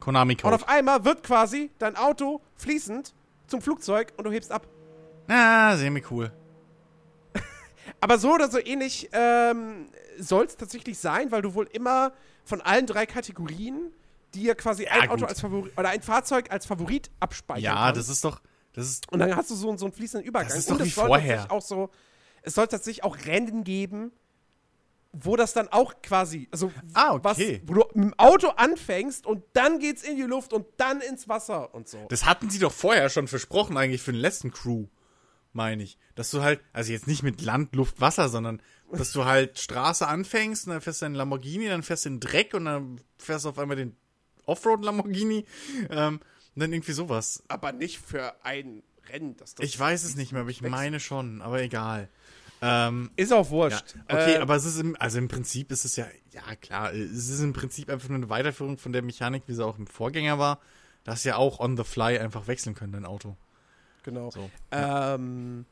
Konami 0.00 0.34
und 0.34 0.42
Code. 0.42 0.54
auf 0.54 0.68
einmal 0.68 1.04
wird 1.04 1.22
quasi 1.22 1.70
dein 1.78 1.96
Auto 1.96 2.40
fließend 2.56 3.14
zum 3.46 3.62
Flugzeug 3.62 4.12
und 4.16 4.24
du 4.24 4.30
hebst 4.32 4.52
ab. 4.52 4.66
Ah, 5.28 5.76
semi 5.76 6.02
cool. 6.10 6.30
Aber 8.00 8.18
so 8.18 8.32
oder 8.34 8.50
so 8.50 8.58
ähnlich 8.58 9.08
ähm, 9.12 9.88
soll 10.18 10.44
es 10.46 10.56
tatsächlich 10.56 10.98
sein, 10.98 11.30
weil 11.32 11.42
du 11.42 11.54
wohl 11.54 11.66
immer 11.72 12.12
von 12.44 12.60
allen 12.60 12.86
drei 12.86 13.06
Kategorien 13.06 13.92
dir 14.34 14.54
quasi 14.54 14.86
ein 14.86 15.08
Auto 15.08 15.20
gut. 15.20 15.28
als 15.30 15.40
Favorit 15.40 15.78
oder 15.78 15.88
ein 15.90 16.02
Fahrzeug 16.02 16.50
als 16.50 16.66
Favorit 16.66 17.10
abspeichern 17.20 17.62
Ja, 17.62 17.74
kannst. 17.86 18.00
das 18.00 18.08
ist 18.08 18.24
doch, 18.24 18.40
das 18.74 18.86
ist, 18.88 19.10
Und 19.12 19.20
dann 19.20 19.34
hast 19.36 19.50
du 19.50 19.54
so, 19.54 19.74
so 19.76 19.86
einen 19.86 19.92
fließenden 19.94 20.26
Übergang. 20.28 20.48
Das 20.48 20.58
ist 20.58 20.70
und 20.70 20.78
doch 20.80 20.86
es 20.86 20.88
wie 20.88 21.00
vorher. 21.00 21.50
Auch 21.50 21.62
so, 21.62 21.90
es 22.42 22.54
soll 22.54 22.66
tatsächlich 22.66 23.04
auch 23.04 23.16
Rennen 23.26 23.64
geben, 23.64 24.12
wo 25.20 25.36
das 25.36 25.52
dann 25.52 25.68
auch 25.68 25.94
quasi, 26.02 26.48
also 26.50 26.72
Ah, 26.92 27.12
okay. 27.14 27.22
was, 27.24 27.38
wo 27.68 27.74
du 27.74 27.84
mit 27.94 28.04
dem 28.12 28.14
Auto 28.18 28.48
anfängst 28.48 29.26
und 29.26 29.44
dann 29.52 29.78
geht's 29.78 30.02
in 30.02 30.16
die 30.16 30.22
Luft 30.22 30.52
und 30.52 30.66
dann 30.76 31.00
ins 31.00 31.28
Wasser 31.28 31.74
und 31.74 31.88
so. 31.88 32.04
das 32.08 32.24
hatten 32.26 32.50
sie 32.50 32.58
doch 32.58 32.72
vorher 32.72 33.08
schon 33.10 33.28
versprochen 33.28 33.76
eigentlich 33.76 34.02
für 34.02 34.12
den 34.12 34.20
letzten 34.20 34.50
Crew, 34.50 34.86
meine 35.52 35.82
ich. 35.82 35.98
Dass 36.14 36.30
du 36.30 36.42
halt, 36.42 36.60
also 36.72 36.92
jetzt 36.92 37.06
nicht 37.06 37.22
mit 37.22 37.40
Land, 37.42 37.74
Luft, 37.74 38.00
Wasser, 38.00 38.28
sondern 38.28 38.60
dass 38.92 39.12
du 39.12 39.24
halt 39.24 39.58
Straße 39.58 40.06
anfängst 40.06 40.66
und 40.66 40.72
dann 40.74 40.80
fährst 40.80 41.02
du 41.02 41.06
einen 41.06 41.14
Lamborghini, 41.14 41.66
dann 41.68 41.82
fährst 41.82 42.04
du 42.04 42.10
den 42.10 42.20
Dreck 42.20 42.54
und 42.54 42.66
dann 42.66 43.00
fährst 43.18 43.44
du 43.44 43.48
auf 43.48 43.58
einmal 43.58 43.76
den 43.76 43.96
Offroad-Lamborghini 44.46 45.44
ähm, 45.90 46.20
und 46.54 46.60
dann 46.60 46.72
irgendwie 46.72 46.92
sowas. 46.92 47.42
Aber 47.48 47.72
nicht 47.72 47.98
für 47.98 48.44
ein 48.44 48.82
Rennen. 49.08 49.36
Das, 49.36 49.54
Ich 49.58 49.78
weiß 49.78 50.04
es 50.04 50.16
nicht 50.16 50.32
mehr, 50.32 50.42
aber 50.42 50.50
ich 50.50 50.62
meine 50.62 51.00
schon, 51.00 51.42
aber 51.42 51.60
egal. 51.62 52.08
Ähm, 52.66 53.10
Ist 53.16 53.32
auch 53.32 53.44
Ja, 53.46 53.50
wurscht. 53.50 53.94
okay, 54.08 54.34
Äh, 54.36 54.38
aber 54.38 54.56
es 54.56 54.64
ist 54.64 54.78
im, 54.80 54.96
also 54.98 55.18
im 55.18 55.28
Prinzip 55.28 55.70
ist 55.70 55.84
es 55.84 55.96
ja, 55.96 56.06
ja 56.32 56.42
klar, 56.60 56.92
es 56.94 57.28
ist 57.28 57.40
im 57.40 57.52
Prinzip 57.52 57.90
einfach 57.90 58.08
nur 58.08 58.16
eine 58.16 58.30
Weiterführung 58.30 58.78
von 58.78 58.92
der 58.92 59.02
Mechanik, 59.02 59.42
wie 59.46 59.52
sie 59.54 59.64
auch 59.64 59.78
im 59.78 59.86
Vorgänger 59.86 60.38
war, 60.38 60.60
dass 61.04 61.24
ja 61.24 61.36
auch 61.36 61.60
on 61.60 61.76
the 61.76 61.84
fly 61.84 62.18
einfach 62.18 62.46
wechseln 62.46 62.74
können, 62.74 62.92
dein 62.92 63.04
Auto. 63.04 63.36
Genau. 64.02 64.30
So. 64.30 64.50
Ähm, 64.70 65.66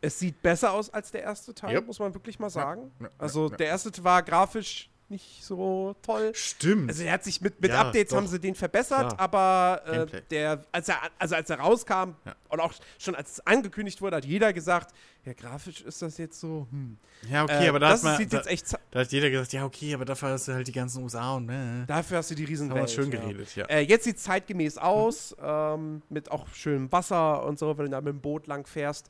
es 0.00 0.18
sieht 0.18 0.40
besser 0.42 0.72
aus 0.72 0.90
als 0.90 1.10
der 1.10 1.22
erste 1.22 1.54
Teil, 1.54 1.74
Yep. 1.74 1.86
muss 1.88 1.98
man 1.98 2.14
wirklich 2.14 2.38
mal 2.38 2.50
sagen. 2.50 2.92
Ja, 3.00 3.06
ja, 3.06 3.12
also 3.18 3.50
ja. 3.50 3.56
der 3.56 3.66
erste 3.66 4.04
war 4.04 4.22
grafisch 4.22 4.90
nicht 5.10 5.42
so 5.44 5.94
toll. 6.02 6.32
Stimmt. 6.34 6.90
Also 6.90 7.02
er 7.02 7.12
hat 7.14 7.24
sich 7.24 7.40
mit, 7.40 7.60
mit 7.60 7.70
Ja, 7.70 7.80
Updates 7.82 8.10
doch. 8.10 8.18
haben 8.18 8.26
sie 8.26 8.38
den 8.38 8.54
verbessert, 8.54 9.14
Klar. 9.16 9.20
aber 9.20 9.82
äh, 9.86 10.22
der, 10.30 10.64
als 10.70 10.88
er, 10.88 10.96
also 11.18 11.34
als 11.34 11.48
er 11.48 11.58
rauskam 11.60 12.14
Ja. 12.26 12.36
und 12.50 12.60
auch 12.60 12.74
schon 12.98 13.14
als 13.14 13.32
es 13.32 13.46
angekündigt 13.46 14.02
wurde, 14.02 14.16
hat 14.16 14.24
jeder 14.26 14.52
gesagt, 14.52 14.94
ja, 15.24 15.32
grafisch 15.32 15.80
ist 15.80 16.02
das 16.02 16.18
jetzt 16.18 16.38
so, 16.40 16.66
hm. 16.70 16.98
ja, 17.30 17.44
okay, 17.44 17.64
Äh, 17.64 17.68
aber 17.68 17.78
da 17.80 17.90
das 17.90 18.02
man, 18.02 18.16
sieht 18.18 18.32
da, 18.32 18.38
jetzt 18.38 18.48
echt, 18.48 18.66
da 18.90 19.00
hat 19.00 19.10
jeder 19.12 19.30
gesagt, 19.30 19.52
ja, 19.54 19.64
okay, 19.64 19.94
aber 19.94 20.04
dafür 20.04 20.30
hast 20.30 20.48
du 20.48 20.52
halt 20.52 20.68
die 20.68 20.72
ganzen 20.72 21.02
USA 21.02 21.34
und 21.36 21.46
ne. 21.46 21.84
dafür 21.86 22.18
hast 22.18 22.30
du 22.30 22.34
die 22.34 22.44
riesen 22.44 22.70
haben 22.70 22.80
wir 22.80 22.88
schön 22.88 23.10
ja. 23.10 23.20
geredet, 23.20 23.56
ja. 23.56 23.64
Äh, 23.66 23.80
jetzt 23.80 24.04
sieht 24.04 24.16
es 24.18 24.22
zeitgemäß 24.24 24.78
aus, 24.78 25.34
ähm, 25.42 26.02
mit 26.10 26.30
auch 26.30 26.48
schönem 26.54 26.90
Wasser 26.92 27.44
und 27.44 27.58
so, 27.58 27.76
wenn 27.78 27.86
du 27.86 27.90
da 27.92 28.00
mit 28.00 28.12
dem 28.12 28.20
Boot 28.20 28.46
lang 28.46 28.66
fährst. 28.66 29.08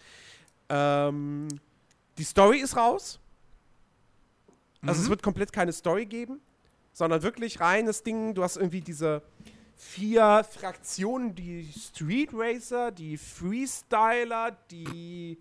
Ähm, 0.68 1.49
die 2.18 2.25
Story 2.25 2.59
ist 2.59 2.77
raus. 2.77 3.18
Also 4.83 5.01
es 5.01 5.07
Mhm. 5.07 5.11
wird 5.11 5.23
komplett 5.23 5.53
keine 5.53 5.73
Story 5.73 6.07
geben, 6.07 6.41
sondern 6.93 7.23
wirklich 7.23 7.61
reines 7.61 8.03
Ding. 8.03 8.35
Du 8.35 8.43
hast 8.43 8.57
irgendwie 8.57 8.81
diese 8.81 9.23
vier 9.77 10.45
Fraktionen, 10.49 11.35
die 11.35 11.69
Street 11.73 12.31
Racer, 12.33 12.91
die 12.91 13.17
Freestyler, 13.17 14.57
die 14.71 15.39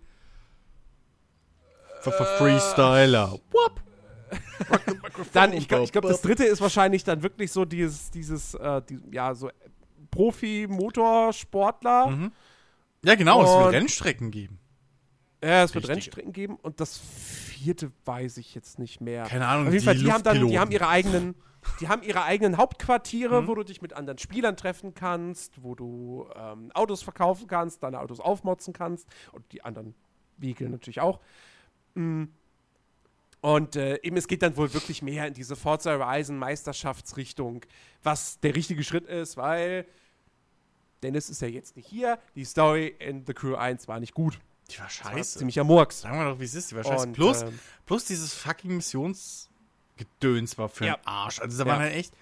F- 2.00 2.06
f- 2.06 2.38
Freestyler. 2.38 3.32
Whoop. 3.50 3.80
dann, 5.32 5.52
ich 5.54 5.66
glaube, 5.68 5.84
ich 5.84 5.92
glaub, 5.92 6.04
das 6.04 6.20
dritte 6.20 6.44
ist 6.44 6.60
wahrscheinlich 6.60 7.02
dann 7.02 7.22
wirklich 7.22 7.50
so 7.50 7.64
dieses, 7.64 8.10
dieses, 8.10 8.54
äh, 8.54 8.82
die, 8.88 9.00
ja, 9.10 9.34
so 9.34 9.50
Profi-Motorsportler. 10.10 12.06
Mhm. 12.08 12.32
Ja, 13.04 13.14
genau, 13.14 13.42
es 13.42 13.50
Und- 13.50 13.64
wird 13.64 13.74
Rennstrecken 13.74 14.30
geben. 14.30 14.58
Ja, 15.42 15.62
es 15.62 15.74
wird 15.74 15.84
Richtige. 15.84 15.92
Rennstrecken 15.92 16.32
geben 16.32 16.56
und 16.56 16.80
das 16.80 16.98
vierte 16.98 17.92
weiß 18.04 18.38
ich 18.38 18.54
jetzt 18.54 18.78
nicht 18.78 19.00
mehr. 19.00 19.24
Keine 19.24 19.46
Ahnung, 19.46 19.68
Auf 19.68 19.72
jeden 19.72 19.84
Fall, 19.84 19.96
die 19.96 20.10
haben 20.12 20.22
dann, 20.24 20.46
die 20.48 20.58
haben 20.58 20.70
ihre 20.72 20.88
eigenen, 20.88 21.34
die 21.80 21.88
haben 21.88 22.02
ihre 22.02 22.24
eigenen 22.24 22.56
Hauptquartiere, 22.56 23.42
Mhm. 23.42 23.46
wo 23.46 23.54
du 23.54 23.62
dich 23.62 23.80
mit 23.80 23.92
anderen 23.92 24.18
Spielern 24.18 24.56
treffen 24.56 24.94
kannst, 24.94 25.62
wo 25.62 25.74
du 25.74 26.28
ähm, 26.34 26.70
Autos 26.74 27.02
verkaufen 27.02 27.46
kannst, 27.46 27.82
deine 27.82 28.00
Autos 28.00 28.18
aufmotzen 28.20 28.72
kannst 28.72 29.06
und 29.32 29.44
die 29.52 29.64
anderen 29.64 29.94
Vehikel 30.38 30.68
natürlich 30.68 31.00
auch. 31.00 31.20
Mm. 31.94 32.24
Und 33.40 33.76
äh, 33.76 34.00
eben, 34.02 34.16
es 34.16 34.26
geht 34.26 34.42
dann 34.42 34.56
wohl 34.56 34.72
wirklich 34.74 35.00
mehr 35.02 35.28
in 35.28 35.34
diese 35.34 35.54
Forza 35.54 35.92
Horizon 35.96 36.38
Meisterschaftsrichtung, 36.38 37.64
was 38.02 38.40
der 38.40 38.56
richtige 38.56 38.82
Schritt 38.82 39.06
ist, 39.06 39.36
weil 39.36 39.86
Dennis 41.04 41.30
ist 41.30 41.40
ja 41.40 41.46
jetzt 41.46 41.76
nicht 41.76 41.86
hier. 41.88 42.18
Die 42.34 42.44
Story 42.44 42.94
in 42.98 43.24
The 43.26 43.34
Crew 43.34 43.54
1 43.54 43.86
war 43.86 44.00
nicht 44.00 44.12
gut. 44.14 44.40
Die 44.70 44.78
war 44.78 44.86
Das 44.86 45.04
war 45.04 45.12
scheiße. 45.12 45.38
ziemlicher 45.38 45.64
Murks. 45.64 46.00
Sagen 46.02 46.18
wir 46.18 46.24
doch, 46.30 46.40
wie 46.40 46.44
es 46.44 46.54
ist. 46.54 46.70
Die 46.70 46.76
war 46.76 46.84
scheiße. 46.84 47.06
Und, 47.06 47.12
plus, 47.14 47.42
ähm, 47.42 47.58
plus 47.86 48.04
dieses 48.04 48.34
fucking 48.34 48.76
Missionsgedöns 48.76 50.58
war 50.58 50.68
für 50.68 50.86
Ja. 50.86 50.96
den 50.96 51.06
Arsch. 51.06 51.40
Also 51.40 51.58
da 51.58 51.64
Ja. 51.64 51.70
waren 51.72 51.80
halt 51.82 51.94
echt, 51.94 52.12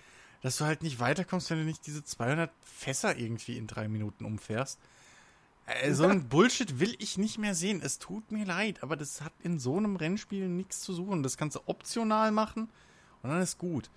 dass 0.42 0.56
du 0.58 0.64
halt 0.64 0.82
nicht 0.82 1.00
weiterkommst, 1.00 1.50
wenn 1.50 1.58
du 1.58 1.64
nicht 1.64 1.86
diese 1.86 2.04
200 2.04 2.50
Fässer 2.62 3.16
irgendwie 3.16 3.56
in 3.56 3.66
drei 3.66 3.88
Minuten 3.88 4.24
umfährst. 4.24 4.78
Äh, 5.66 5.92
so 5.94 6.04
ein 6.04 6.28
Bullshit 6.28 6.78
will 6.78 6.94
ich 6.98 7.18
nicht 7.18 7.38
mehr 7.38 7.54
sehen. 7.54 7.80
Es 7.82 7.98
tut 7.98 8.30
mir 8.30 8.44
leid, 8.44 8.82
aber 8.82 8.96
das 8.96 9.20
hat 9.22 9.32
in 9.42 9.58
so 9.58 9.76
einem 9.76 9.96
Rennspiel 9.96 10.48
nichts 10.48 10.80
zu 10.80 10.92
suchen. 10.94 11.22
Das 11.24 11.36
kannst 11.36 11.56
du 11.56 11.60
optional 11.66 12.30
machen 12.30 12.68
und 13.22 13.30
dann 13.30 13.42
ist 13.42 13.58
gut. 13.58 13.90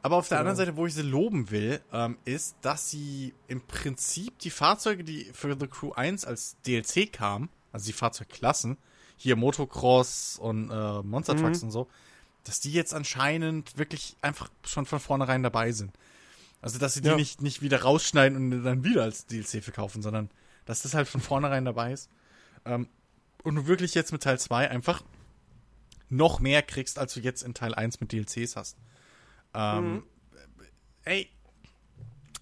Aber 0.00 0.16
auf 0.16 0.28
der 0.28 0.38
Genau. 0.38 0.50
anderen 0.50 0.66
Seite, 0.66 0.76
wo 0.78 0.86
ich 0.86 0.94
sie 0.94 1.02
loben 1.02 1.50
will, 1.50 1.80
ähm, 1.92 2.18
ist, 2.24 2.56
dass 2.62 2.90
sie 2.90 3.32
im 3.48 3.60
Prinzip 3.62 4.38
die 4.38 4.50
Fahrzeuge, 4.50 5.02
die 5.04 5.24
für 5.32 5.56
The 5.58 5.66
Crew 5.66 5.92
1 5.92 6.24
als 6.26 6.56
DLC 6.66 7.06
kamen, 7.10 7.48
also 7.74 7.84
die 7.86 7.92
Fahrzeugklassen, 7.92 8.78
hier 9.18 9.36
Motocross 9.36 10.38
und 10.40 10.70
äh, 10.70 11.02
Monster 11.02 11.36
Trucks 11.36 11.60
Mhm. 11.60 11.66
und 11.68 11.70
so, 11.72 11.88
dass 12.44 12.60
die 12.60 12.72
jetzt 12.72 12.94
anscheinend 12.94 13.76
wirklich 13.76 14.16
einfach 14.22 14.48
schon 14.64 14.86
von 14.86 15.00
vornherein 15.00 15.42
dabei 15.42 15.72
sind. 15.72 15.92
Also, 16.62 16.78
dass 16.78 16.94
sie 16.94 17.02
die 17.02 17.08
Ja. 17.08 17.16
nicht, 17.16 17.42
nicht 17.42 17.60
wieder 17.60 17.82
rausschneiden 17.82 18.36
und 18.52 18.64
dann 18.64 18.84
wieder 18.84 19.02
als 19.02 19.26
DLC 19.26 19.62
verkaufen, 19.62 20.00
sondern 20.02 20.30
dass 20.64 20.80
das 20.82 20.94
halt 20.94 21.08
von 21.08 21.20
vornherein 21.20 21.64
dabei 21.66 21.92
ist. 21.92 22.08
Ähm, 22.64 22.88
und 23.42 23.54
du 23.56 23.66
wirklich 23.66 23.94
jetzt 23.94 24.12
mit 24.12 24.22
Teil 24.22 24.38
2 24.38 24.70
einfach 24.70 25.02
noch 26.08 26.40
mehr 26.40 26.62
kriegst, 26.62 26.98
als 26.98 27.12
du 27.14 27.20
jetzt 27.20 27.42
in 27.42 27.52
Teil 27.54 27.74
1 27.74 28.00
mit 28.00 28.12
DLCs 28.12 28.56
hast. 28.56 28.76
Ähm, 29.52 30.04
Ey, 31.04 31.28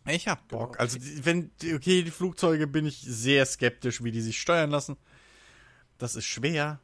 ich 0.07 0.28
hab 0.28 0.47
Bock. 0.49 0.78
Also, 0.78 0.99
wenn, 1.01 1.51
okay, 1.75 2.02
die 2.05 2.11
Flugzeuge 2.12 2.67
bin 2.69 2.86
ich 2.86 3.01
sehr 3.01 3.44
skeptisch, 3.47 4.02
wie 4.05 4.12
die 4.12 4.20
sich 4.20 4.41
steuern 4.41 4.70
lassen. 4.70 4.97
Das 6.03 6.17
ist 6.17 6.25
schwer. 6.25 6.81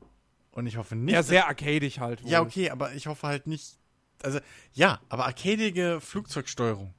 Und 0.53 0.69
ich 0.69 0.77
hoffe 0.77 0.95
nicht. 0.95 1.13
ja, 1.13 1.25
sehr 1.25 1.49
arcadig 1.49 1.99
halt. 1.99 2.23
Wohl. 2.23 2.31
ja, 2.31 2.41
okay, 2.41 2.71
aber 2.71 2.95
ich 2.95 3.09
hoffe 3.09 3.27
halt 3.27 3.49
nicht. 3.49 3.77
Also, 4.23 4.39
ja, 4.75 5.01
aber 5.09 5.27
arcadige 5.27 6.01
Flugzeugsteuerung. 6.01 6.95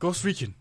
Ghost 0.00 0.24
Recon. 0.24 0.56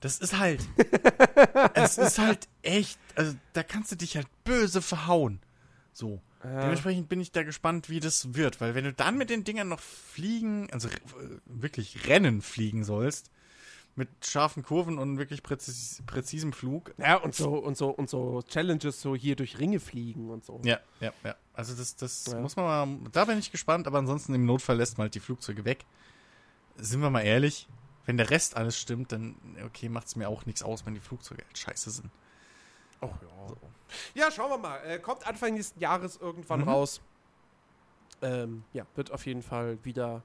Das 0.00 0.18
ist 0.18 0.38
halt. 0.38 0.68
es 1.74 1.96
ist 1.96 2.18
halt 2.18 2.46
echt. 2.60 2.98
Also, 3.14 3.34
da 3.54 3.62
kannst 3.62 3.90
du 3.90 3.96
dich 3.96 4.16
halt 4.16 4.28
böse 4.44 4.82
verhauen. 4.82 5.40
So. 5.94 6.20
Ja. 6.42 6.60
Dementsprechend 6.60 7.08
bin 7.08 7.22
ich 7.22 7.32
da 7.32 7.42
gespannt, 7.42 7.88
wie 7.88 8.00
das 8.00 8.34
wird, 8.34 8.60
weil 8.60 8.74
wenn 8.74 8.84
du 8.84 8.92
dann 8.92 9.16
mit 9.16 9.30
den 9.30 9.44
Dingern 9.44 9.68
noch 9.68 9.80
fliegen, 9.80 10.68
also 10.72 10.90
wirklich 11.46 12.06
Rennen 12.06 12.42
fliegen 12.42 12.84
sollst, 12.84 13.30
mit 13.96 14.08
scharfen 14.26 14.62
Kurven 14.62 14.98
und 14.98 15.18
wirklich 15.18 15.42
präzis 15.42 16.02
präzisem 16.06 16.52
Flug. 16.52 16.92
Ja, 16.98 17.16
und 17.16 17.34
so, 17.34 17.54
und 17.58 17.76
so, 17.76 17.90
und 17.90 18.10
so 18.10 18.42
Challenges, 18.42 19.00
so 19.00 19.14
hier 19.14 19.36
durch 19.36 19.58
Ringe 19.58 19.78
fliegen 19.78 20.30
und 20.30 20.44
so. 20.44 20.60
Ja, 20.64 20.80
ja, 21.00 21.12
ja. 21.22 21.34
Also 21.52 21.74
das, 21.76 21.94
das 21.96 22.26
Ja. 22.26 22.40
muss 22.40 22.56
man 22.56 22.64
mal, 22.64 23.10
da 23.12 23.24
bin 23.24 23.38
ich 23.38 23.52
gespannt, 23.52 23.86
aber 23.86 23.98
ansonsten 23.98 24.34
im 24.34 24.46
Notfall 24.46 24.76
lässt 24.76 24.98
man 24.98 25.04
halt 25.04 25.14
die 25.14 25.20
Flugzeuge 25.20 25.64
weg. 25.64 25.84
Sind 26.76 27.00
wir 27.02 27.10
mal 27.10 27.20
ehrlich, 27.22 27.68
wenn 28.06 28.16
der 28.16 28.30
Rest 28.30 28.56
alles 28.56 28.76
stimmt, 28.78 29.12
dann, 29.12 29.36
okay, 29.64 29.88
macht 29.88 30.08
es 30.08 30.16
mir 30.16 30.28
auch 30.28 30.44
nichts 30.44 30.62
aus, 30.64 30.84
wenn 30.84 30.94
die 30.94 31.00
Flugzeuge 31.00 31.44
halt 31.44 31.56
scheiße 31.56 31.90
sind. 31.90 32.10
Oh, 33.00 33.10
ja. 34.16 34.24
ja, 34.24 34.30
schauen 34.32 34.50
wir 34.50 34.58
mal. 34.58 34.78
Äh, 34.84 34.98
kommt 34.98 35.26
Anfang 35.26 35.54
nächsten 35.54 35.78
Jahres 35.78 36.16
irgendwann 36.16 36.62
Mhm. 36.62 36.68
raus. 36.68 37.00
Ähm, 38.22 38.64
ja, 38.72 38.86
wird 38.96 39.12
auf 39.12 39.24
jeden 39.26 39.42
Fall 39.42 39.78
wieder 39.84 40.22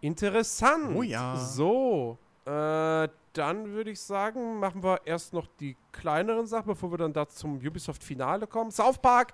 interessant. 0.00 0.94
Oh 0.94 1.02
ja. 1.02 1.36
So, 1.36 2.18
äh, 2.44 3.08
dann 3.32 3.72
würde 3.72 3.90
ich 3.90 4.00
sagen, 4.00 4.60
machen 4.60 4.82
wir 4.82 5.00
erst 5.06 5.32
noch 5.32 5.48
die 5.58 5.76
kleineren 5.92 6.46
Sachen, 6.46 6.66
bevor 6.66 6.92
wir 6.92 6.98
dann 6.98 7.12
da 7.12 7.28
zum 7.28 7.56
Ubisoft-Finale 7.56 8.46
kommen. 8.46 8.70
South 8.70 8.98
Park 8.98 9.32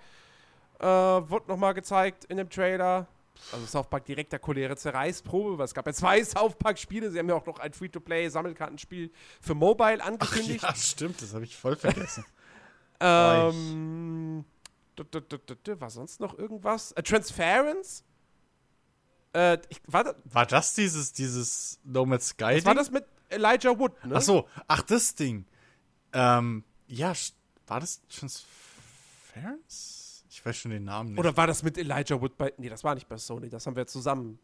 äh, 0.79 0.85
wird 0.85 1.49
nochmal 1.49 1.75
gezeigt 1.75 2.25
in 2.27 2.37
dem 2.37 2.49
Trailer. 2.49 3.07
Also 3.53 3.67
South 3.67 3.89
Park 3.89 4.05
direkter 4.05 4.39
choläre 4.39 4.77
Zerreißprobe, 4.77 5.59
weil 5.59 5.65
es 5.65 5.75
gab 5.75 5.87
ja 5.87 5.93
zwei 5.93 6.23
South 6.25 6.57
Park-Spiele. 6.57 7.11
Sie 7.11 7.19
haben 7.19 7.29
ja 7.29 7.35
auch 7.35 7.47
noch 7.47 7.59
ein 7.59 7.73
Free-to-Play-Sammelkartenspiel 7.73 9.11
für 9.41 9.55
Mobile 9.55 10.03
angekündigt. 10.03 10.63
ja, 10.63 10.75
stimmt, 10.75 11.21
das 11.21 11.35
habe 11.35 11.45
ich 11.45 11.57
voll 11.57 11.77
vergessen. 11.77 12.25
Ähm, 13.03 14.45
war 14.99 15.89
sonst 15.89 16.21
noch 16.21 16.39
irgendwas? 16.39 16.93
Äh, 16.93 17.03
Transference? 17.03 18.05
Äh, 19.33 19.59
ich, 19.69 19.81
war, 19.87 20.05
das, 20.05 20.17
War 20.25 20.47
das 20.47 20.75
dieses, 20.75 21.13
dieses 21.13 21.79
Nomad 21.85 22.23
Sky 22.23 22.57
was 22.57 22.65
war 22.65 22.75
das 22.75 22.91
mit 22.91 23.05
Elijah 23.29 23.79
Wood, 23.79 23.93
ne? 24.05 24.17
Ach 24.17 24.23
so, 24.23 24.49
ach, 24.67 24.83
das 24.83 25.15
Ding. 25.15 25.47
Ähm, 26.13 26.65
ja, 26.89 27.13
war 27.67 27.79
das 27.79 28.01
Transference? 28.09 30.25
Ich 30.29 30.45
weiß 30.45 30.57
schon 30.57 30.73
den 30.73 30.85
Namen 30.85 31.11
nicht. 31.11 31.19
Oder 31.19 31.37
war 31.37 31.47
das 31.47 31.63
mit 31.63 31.79
Elijah 31.79 32.21
Wood 32.21 32.37
bei. 32.37 32.53
Nee, 32.57 32.69
das 32.69 32.83
war 32.83 32.95
nicht 32.95 33.09
bei 33.09 33.19
Sony, 33.19 33.49
das 33.49 33.67
haben 33.67 33.77
wir 33.77 33.87
zusammen 33.87 34.41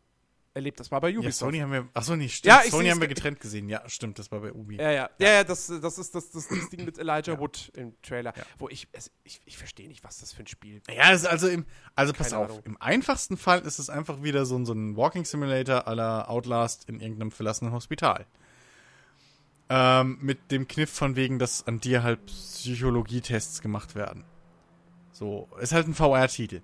erlebt. 0.56 0.80
Das 0.80 0.90
war 0.90 1.00
bei 1.00 1.10
ja, 1.10 1.18
Ubisoft. 1.18 1.38
Sony 1.38 1.58
haben 1.60 1.70
wir, 1.70 1.88
ach 1.94 2.02
so, 2.02 2.16
nee, 2.16 2.28
stimmt. 2.28 2.46
Ja, 2.52 2.62
ich 2.64 2.70
Sony 2.72 2.88
haben 2.88 3.00
wir 3.00 3.06
ge- 3.06 3.14
getrennt 3.14 3.38
gesehen. 3.38 3.68
Ja, 3.68 3.88
stimmt, 3.88 4.18
das 4.18 4.32
war 4.32 4.40
bei 4.40 4.52
Ubi. 4.52 4.76
ja, 4.76 4.90
ja, 4.90 5.10
ja, 5.18 5.28
ja, 5.30 5.44
das, 5.44 5.66
das 5.68 5.98
ist 5.98 6.14
das, 6.14 6.30
das, 6.32 6.48
das 6.48 6.68
Ding 6.70 6.84
mit 6.84 6.98
Elijah 6.98 7.38
Wood 7.38 7.70
im 7.74 7.94
Trailer, 8.02 8.32
Ja. 8.36 8.42
wo 8.58 8.68
ich, 8.68 8.88
es, 8.92 9.12
ich, 9.22 9.40
ich 9.44 9.56
verstehe 9.56 9.86
nicht, 9.86 10.02
was 10.02 10.18
das 10.18 10.32
für 10.32 10.42
ein 10.42 10.46
Spiel 10.48 10.82
Ja, 10.92 11.12
ist 11.12 11.24
also 11.26 11.46
im, 11.48 11.64
also 11.94 12.12
pass 12.12 12.30
Keine 12.30 12.42
auf, 12.42 12.50
Ahnung. 12.50 12.62
im 12.64 12.76
einfachsten 12.80 13.36
Fall 13.36 13.60
ist 13.60 13.78
es 13.78 13.88
einfach 13.90 14.22
wieder 14.22 14.44
so, 14.46 14.56
ein- 14.56 14.66
so 14.66 14.72
ein 14.72 14.96
Walking 14.96 15.24
Simulator 15.24 15.86
à 15.86 15.94
la 15.94 16.26
Outlast 16.28 16.88
in 16.88 17.00
irgendeinem 17.00 17.30
verlassenen 17.30 17.72
Hospital. 17.72 18.26
Ähm, 19.68 20.18
mit 20.20 20.52
dem 20.52 20.68
Kniff 20.68 20.90
von 20.92 21.16
wegen, 21.16 21.38
dass 21.40 21.66
an 21.66 21.80
dir 21.80 22.02
halt 22.04 22.24
Psychologietests 22.26 23.60
gemacht 23.60 23.94
werden. 23.96 24.24
So, 25.12 25.48
ist 25.60 25.72
halt 25.72 25.88
ein 25.88 25.94
VR-Titel. 25.94 26.60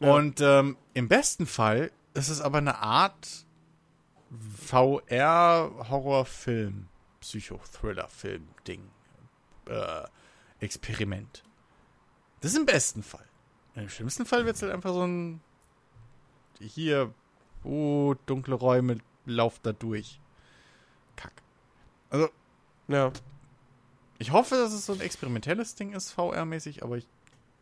Ja. 0.00 0.12
Und 0.14 0.40
ähm, 0.42 0.76
im 0.92 1.08
besten 1.08 1.46
Fall 1.46 1.90
ist 2.16 2.28
es 2.28 2.40
aber 2.40 2.58
eine 2.58 2.78
Art 2.78 3.46
VR-Horrorfilm, 4.66 6.88
Psychothriller-Film-Ding, 7.20 8.82
äh, 9.66 10.02
Experiment. 10.60 11.42
Das 12.40 12.52
ist 12.52 12.58
im 12.58 12.66
besten 12.66 13.02
Fall. 13.02 13.24
Im 13.74 13.88
schlimmsten 13.88 14.26
Fall 14.26 14.46
wird 14.46 14.56
es 14.56 14.62
halt 14.62 14.72
einfach 14.72 14.92
so 14.92 15.04
ein 15.06 15.40
hier, 16.58 17.12
oh, 17.64 18.14
dunkle 18.26 18.54
Räume, 18.54 18.98
lauf 19.26 19.58
da 19.62 19.72
durch. 19.72 20.20
Kack. 21.16 21.32
Also, 22.10 22.28
Ja. 22.88 23.12
ich 24.18 24.32
hoffe, 24.32 24.54
dass 24.54 24.72
es 24.72 24.86
so 24.86 24.94
ein 24.94 25.00
experimentelles 25.00 25.74
Ding 25.74 25.92
ist, 25.92 26.12
VR-mäßig, 26.12 26.82
aber 26.82 26.96
ich 26.96 27.06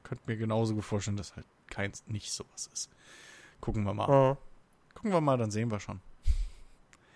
könnte 0.05 0.23
mir 0.27 0.37
genauso 0.37 0.75
gut 0.75 0.85
vorstellen, 0.85 1.17
dass 1.17 1.35
halt 1.35 1.47
keins 1.69 2.05
nicht 2.07 2.31
sowas 2.31 2.69
ist. 2.73 2.91
Gucken 3.65 3.85
wir 3.85 3.95
mal. 3.95 4.11
Oh. 4.11 4.37
Gucken 4.93 5.11
wir 5.11 5.23
mal, 5.23 5.39
dann 5.39 5.51
sehen 5.51 5.71
wir 5.71 5.81
schon. 5.81 5.99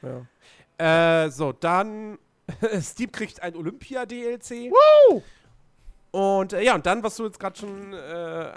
Ja. 0.01 1.25
Äh, 1.25 1.31
so, 1.31 1.53
dann 1.53 2.19
Steam 2.81 3.13
kriegt 3.13 3.43
ein 3.43 3.55
Olympia-DLC. 3.55 4.73
Woo! 4.73 5.23
Und 6.11 6.55
äh, 6.55 6.63
ja, 6.63 6.75
und 6.75 6.87
dann, 6.87 7.03
was 7.03 7.17
du 7.17 7.27
jetzt 7.27 7.39
gerade 7.39 7.59
schon 7.59 7.93
äh, 7.93 7.97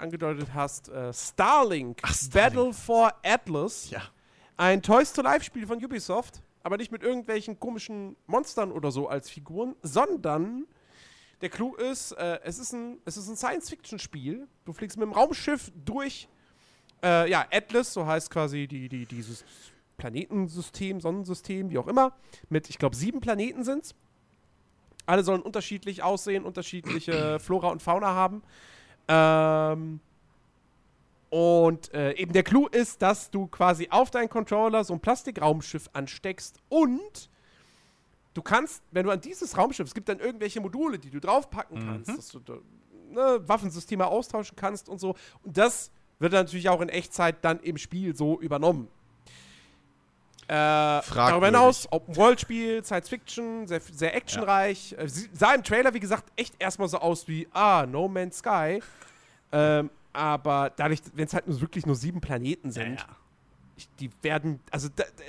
angedeutet 0.00 0.54
hast, 0.54 0.88
äh, 0.88 1.12
Starlink, 1.12 1.98
Ach, 2.00 2.14
Starlink. 2.14 2.54
Battle 2.54 2.72
for 2.72 3.12
Atlas. 3.22 3.90
Ja. 3.90 4.00
Ein 4.56 4.80
Toys 4.80 5.12
to 5.12 5.20
Life-Spiel 5.20 5.66
von 5.66 5.84
Ubisoft, 5.84 6.40
aber 6.62 6.78
nicht 6.78 6.92
mit 6.92 7.02
irgendwelchen 7.02 7.60
komischen 7.60 8.16
Monstern 8.26 8.72
oder 8.72 8.90
so 8.90 9.06
als 9.06 9.28
Figuren, 9.28 9.76
sondern 9.82 10.66
der 11.42 11.50
Clou 11.50 11.74
ist, 11.74 12.12
äh, 12.12 12.40
es 12.42 12.58
ist 12.58 12.72
ein, 12.72 13.00
es 13.04 13.18
ist 13.18 13.28
ein 13.28 13.36
Science-Fiction-Spiel. 13.36 14.48
Du 14.64 14.72
fliegst 14.72 14.96
mit 14.96 15.06
dem 15.06 15.12
Raumschiff 15.12 15.70
durch, 15.84 16.26
äh, 17.02 17.30
ja, 17.30 17.46
Atlas, 17.50 17.92
so 17.92 18.06
heißt 18.06 18.30
quasi 18.30 18.66
die, 18.66 18.88
die, 18.88 19.06
dieses 19.06 19.44
Planetensystem, 19.96 21.00
Sonnensystem, 21.00 21.70
wie 21.70 21.78
auch 21.78 21.88
immer. 21.88 22.12
Mit, 22.48 22.70
ich 22.70 22.78
glaube, 22.78 22.96
sieben 22.96 23.20
Planeten 23.20 23.64
sind's. 23.64 23.94
Alle 25.06 25.24
sollen 25.24 25.42
unterschiedlich 25.42 26.02
aussehen, 26.02 26.44
unterschiedliche 26.44 27.38
Flora 27.40 27.68
und 27.68 27.82
Fauna 27.82 28.08
haben. 28.08 28.42
Ähm, 29.08 30.00
und 31.30 31.92
äh, 31.94 32.12
eben 32.12 32.32
der 32.32 32.42
Clou 32.42 32.66
ist, 32.66 33.00
dass 33.00 33.30
du 33.30 33.46
quasi 33.46 33.88
auf 33.90 34.10
deinen 34.10 34.28
Controller 34.28 34.84
so 34.84 34.92
ein 34.92 35.00
Plastikraumschiff 35.00 35.88
ansteckst 35.92 36.58
und 36.68 37.30
du 38.34 38.42
kannst, 38.42 38.82
wenn 38.90 39.06
du 39.06 39.10
an 39.10 39.20
dieses 39.20 39.56
Raumschiff, 39.56 39.86
es 39.86 39.94
gibt 39.94 40.08
dann 40.08 40.20
irgendwelche 40.20 40.60
Module, 40.60 40.98
die 40.98 41.10
du 41.10 41.20
draufpacken 41.20 41.78
kannst, 41.80 42.18
dass 42.18 42.28
du 42.28 42.40
ne, 43.10 43.40
Waffensysteme 43.46 44.06
austauschen 44.06 44.56
kannst 44.56 44.88
und 44.88 44.98
so. 44.98 45.14
Und 45.42 45.56
das 45.56 45.90
wird 46.22 46.32
natürlich 46.32 46.68
auch 46.68 46.80
in 46.80 46.88
Echtzeit 46.88 47.36
dann 47.42 47.60
im 47.60 47.76
Spiel 47.76 48.16
so 48.16 48.40
übernommen. 48.40 48.88
Äh, 50.48 50.54
darüber 50.54 51.46
hinaus, 51.46 51.86
Open-World-Spiel, 51.90 52.84
Science-Fiction, 52.84 53.66
sehr, 53.68 53.80
sehr 53.80 54.14
actionreich. 54.14 54.94
Äh, 54.98 55.08
sie- 55.08 55.28
sah 55.32 55.54
im 55.54 55.62
Trailer, 55.62 55.94
wie 55.94 56.00
gesagt, 56.00 56.24
echt 56.36 56.54
erstmal 56.58 56.88
so 56.88 56.98
aus 56.98 57.26
wie, 57.28 57.46
ah, 57.52 57.86
No 57.88 58.08
Man's 58.08 58.38
Sky. 58.38 58.82
Ähm, 59.52 59.88
aber 60.12 60.70
dadurch, 60.76 61.00
wenn 61.14 61.26
es 61.26 61.32
halt 61.32 61.46
nur 61.48 61.60
wirklich 61.60 61.86
nur 61.86 61.94
sieben 61.96 62.20
Planeten 62.20 62.70
sind, 62.70 62.98
Ja. 62.98 63.06
ich, 63.76 63.88
die 64.00 64.10
werden, 64.20 64.60
also 64.70 64.88
da, 64.94 65.04
da- 65.04 65.24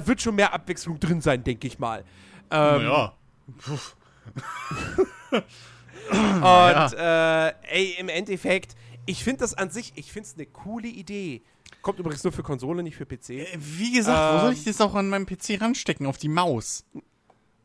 da 0.00 0.06
wird 0.06 0.20
schon 0.20 0.34
mehr 0.34 0.52
Abwechslung 0.52 0.98
drin 1.00 1.20
sein, 1.22 1.42
denke 1.42 1.66
ich 1.68 1.78
mal. 1.78 2.04
Ähm, 2.50 2.82
ja. 2.82 3.12
Und 6.10 6.92
äh, 6.98 7.48
ey, 7.68 7.96
im 7.98 8.08
Endeffekt, 8.08 8.76
ich 9.06 9.24
finde 9.24 9.40
das 9.40 9.54
an 9.54 9.70
sich, 9.70 9.92
ich 9.96 10.12
finde 10.12 10.28
es 10.28 10.34
eine 10.34 10.46
coole 10.46 10.88
Idee. 10.88 11.42
Kommt 11.82 11.98
übrigens 11.98 12.22
nur 12.24 12.32
für 12.32 12.42
Konsole, 12.42 12.82
nicht 12.82 12.96
für 12.96 13.06
PC. 13.06 13.30
Äh, 13.30 13.46
Wie 13.58 13.92
gesagt, 13.92 14.34
wo 14.36 14.40
soll 14.40 14.52
ich 14.52 14.60
Ähm. 14.60 14.64
das 14.66 14.80
auch 14.80 14.94
an 14.94 15.08
meinem 15.08 15.26
PC 15.26 15.60
ranstecken? 15.60 16.06
Auf 16.06 16.18
die 16.18 16.28
Maus. 16.28 16.84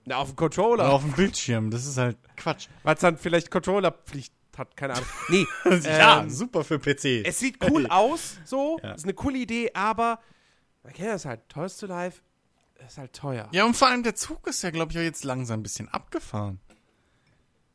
Na, 0.05 0.17
auf 0.17 0.29
dem 0.29 0.31
Oder 0.33 0.35
Controller. 0.37 0.89
auf 0.91 1.01
dem 1.03 1.11
Bildschirm. 1.13 1.69
Das 1.69 1.85
ist 1.85 1.97
halt 1.97 2.17
Quatsch. 2.37 2.67
Weil 2.83 2.95
es 2.95 3.01
dann 3.01 3.17
vielleicht 3.17 3.51
Controllerpflicht 3.51 4.33
hat, 4.57 4.75
keine 4.75 4.93
Ahnung. 4.95 5.07
Nee, 5.29 5.45
ja, 5.83 6.21
ähm, 6.21 6.29
super 6.29 6.63
für 6.63 6.79
PC. 6.79 7.23
es 7.25 7.39
sieht 7.39 7.57
cool 7.69 7.85
aus, 7.89 8.37
so. 8.43 8.79
Ja. 8.83 8.93
Ist 8.93 9.03
eine 9.05 9.13
coole 9.13 9.37
Idee, 9.37 9.71
aber 9.73 10.19
man 10.83 10.93
kennt 10.93 11.09
das 11.09 11.25
halt. 11.25 11.47
Toys 11.49 11.77
to 11.77 11.85
Life 11.85 12.21
ist 12.85 12.97
halt 12.97 13.13
teuer. 13.13 13.47
Ja, 13.51 13.65
und 13.65 13.75
vor 13.75 13.87
allem 13.89 14.01
der 14.03 14.15
Zug 14.15 14.47
ist 14.47 14.63
ja, 14.63 14.71
glaube 14.71 14.91
ich, 14.91 14.97
auch 14.97 15.03
jetzt 15.03 15.23
langsam 15.23 15.59
ein 15.59 15.63
bisschen 15.63 15.87
abgefahren. 15.89 16.59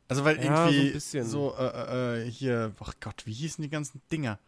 Also, 0.07 0.23
weil 0.23 0.43
Ja, 0.43 0.67
so 0.67 0.71
irgendwie 0.71 0.91
bisschen. 0.91 1.25
so, 1.25 1.55
äh, 1.57 2.25
äh, 2.25 2.31
hier, 2.31 2.73
ach 2.79 2.93
Gott, 2.99 3.25
wie 3.25 3.33
hießen 3.33 3.61
die 3.61 3.69
ganzen 3.69 4.01
Dinger? 4.11 4.39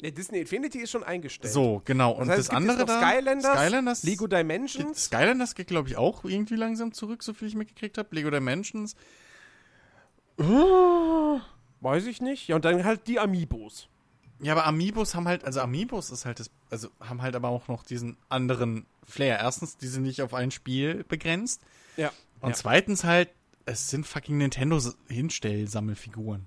Der 0.00 0.10
Disney 0.10 0.40
Infinity 0.40 0.80
ist 0.80 0.90
schon 0.90 1.04
eingestellt. 1.04 1.52
So, 1.52 1.80
genau. 1.84 2.12
Und 2.12 2.28
heißt, 2.28 2.30
das 2.30 2.38
es 2.46 2.50
gibt 2.50 2.60
andere 2.60 2.84
da, 2.84 3.00
Skylanders, 3.00 3.58
Skylanders, 3.58 4.02
Lego 4.02 4.26
Dimensions. 4.26 5.04
Skylanders 5.04 5.54
geht, 5.54 5.68
glaube 5.68 5.88
ich, 5.88 5.96
auch 5.96 6.24
irgendwie 6.24 6.56
langsam 6.56 6.92
zurück, 6.92 7.22
so 7.22 7.32
viel 7.32 7.48
ich 7.48 7.54
mitgekriegt 7.54 7.96
habe. 7.96 8.08
Lego 8.14 8.30
Dimensions. 8.30 8.96
Weiß 11.80 12.06
ich 12.06 12.20
nicht. 12.20 12.48
Ja, 12.48 12.56
und 12.56 12.64
dann 12.64 12.84
halt 12.84 13.06
die 13.06 13.20
Amiibos. 13.20 13.88
Ja, 14.40 14.52
aber 14.52 14.66
Amiibos 14.66 15.14
haben 15.14 15.28
halt, 15.28 15.44
also 15.44 15.60
Amiibos 15.60 16.10
ist 16.10 16.24
halt 16.24 16.40
das, 16.40 16.50
also 16.68 16.88
haben 17.00 17.22
halt 17.22 17.36
aber 17.36 17.48
auch 17.48 17.68
noch 17.68 17.84
diesen 17.84 18.16
anderen 18.28 18.86
Flair. 19.04 19.38
Erstens, 19.38 19.76
die 19.76 19.86
sind 19.86 20.02
nicht 20.02 20.22
auf 20.22 20.34
ein 20.34 20.50
Spiel 20.50 21.04
begrenzt. 21.04 21.62
Ja. 21.96 22.10
Und 22.40 22.50
ja. 22.50 22.54
zweitens 22.56 23.04
halt, 23.04 23.30
es 23.66 23.90
sind 23.90 24.06
fucking 24.06 24.38
Nintendo-Hinstell-Sammelfiguren. 24.38 26.46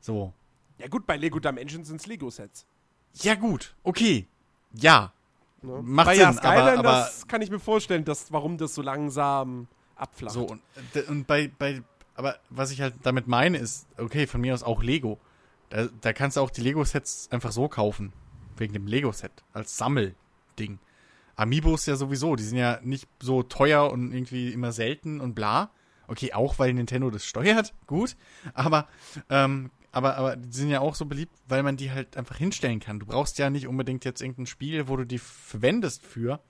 So. 0.00 0.32
Ja 0.78 0.88
gut, 0.88 1.06
bei 1.06 1.16
Lego 1.16 1.38
Dimensions 1.38 1.88
sind 1.88 2.00
es 2.00 2.06
Lego-Sets. 2.06 2.66
Ja, 3.22 3.34
gut. 3.34 3.74
Okay. 3.82 4.26
Ja. 4.74 5.12
Ne? 5.62 5.80
Macht 5.82 6.06
Bei 6.06 6.14
Sinn, 6.16 6.22
ja, 6.22 6.28
aber- 6.30 6.38
Skylanders 6.38 7.26
kann 7.26 7.42
ich 7.42 7.50
mir 7.50 7.58
vorstellen, 7.58 8.04
dass, 8.04 8.30
warum 8.30 8.58
das 8.58 8.74
so 8.74 8.82
langsam 8.82 9.66
abflacht. 9.96 10.34
So, 10.34 10.46
und, 10.46 10.60
und 11.08 11.26
bei, 11.26 11.50
bei, 11.58 11.82
aber 12.14 12.38
was 12.50 12.70
ich 12.70 12.80
halt 12.82 12.94
damit 13.02 13.26
meine 13.26 13.58
ist, 13.58 13.86
okay, 13.96 14.26
von 14.26 14.40
mir 14.40 14.54
aus 14.54 14.62
auch 14.62 14.82
Lego. 14.82 15.18
Da, 15.70 15.88
da 16.00 16.12
kannst 16.12 16.36
du 16.36 16.42
auch 16.42 16.50
die 16.50 16.60
Lego-Sets 16.60 17.28
einfach 17.32 17.52
so 17.52 17.68
kaufen. 17.68 18.12
Wegen 18.58 18.72
dem 18.72 18.86
Lego-Set. 18.86 19.32
Als 19.52 19.76
Sammelding. 19.76 20.78
Amiibos 21.34 21.84
ja 21.86 21.96
sowieso, 21.96 22.36
die 22.36 22.44
sind 22.44 22.56
ja 22.56 22.78
nicht 22.82 23.06
so 23.20 23.42
teuer 23.42 23.90
und 23.90 24.12
irgendwie 24.12 24.52
immer 24.52 24.72
selten 24.72 25.20
und 25.20 25.34
bla. 25.34 25.70
Okay, 26.08 26.32
auch 26.32 26.58
weil 26.58 26.72
Nintendo 26.74 27.10
das 27.10 27.24
steuert, 27.24 27.74
gut. 27.86 28.16
Aber, 28.54 28.88
ähm, 29.30 29.70
aber, 29.92 30.16
aber 30.16 30.36
die 30.36 30.56
sind 30.56 30.70
ja 30.70 30.80
auch 30.80 30.94
so 30.94 31.06
beliebt, 31.06 31.32
weil 31.48 31.62
man 31.62 31.76
die 31.76 31.90
halt 31.90 32.16
einfach 32.16 32.36
hinstellen 32.36 32.80
kann. 32.80 32.98
Du 32.98 33.06
brauchst 33.06 33.38
ja 33.38 33.50
nicht 33.50 33.66
unbedingt 33.66 34.04
jetzt 34.04 34.20
irgendein 34.20 34.46
Spiel, 34.46 34.88
wo 34.88 34.96
du 34.96 35.04
die 35.04 35.18
verwendest 35.18 36.04
für, 36.04 36.40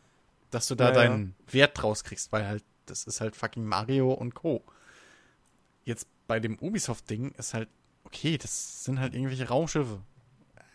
dass 0.50 0.68
du 0.68 0.74
da 0.74 0.86
Ja, 0.86 0.90
ja. 0.90 0.94
deinen 0.94 1.34
Wert 1.50 1.80
draus 1.80 2.04
kriegst, 2.04 2.32
weil 2.32 2.46
halt, 2.46 2.64
das 2.86 3.04
ist 3.04 3.20
halt 3.20 3.36
fucking 3.36 3.64
Mario 3.64 4.12
und 4.12 4.34
Co. 4.34 4.64
Jetzt 5.84 6.08
bei 6.26 6.40
dem 6.40 6.58
Ubisoft-Ding 6.58 7.32
ist 7.32 7.54
halt, 7.54 7.68
okay, 8.04 8.38
das 8.38 8.84
sind 8.84 9.00
halt 9.00 9.14
irgendwelche 9.14 9.48
Raumschiffe. 9.48 10.00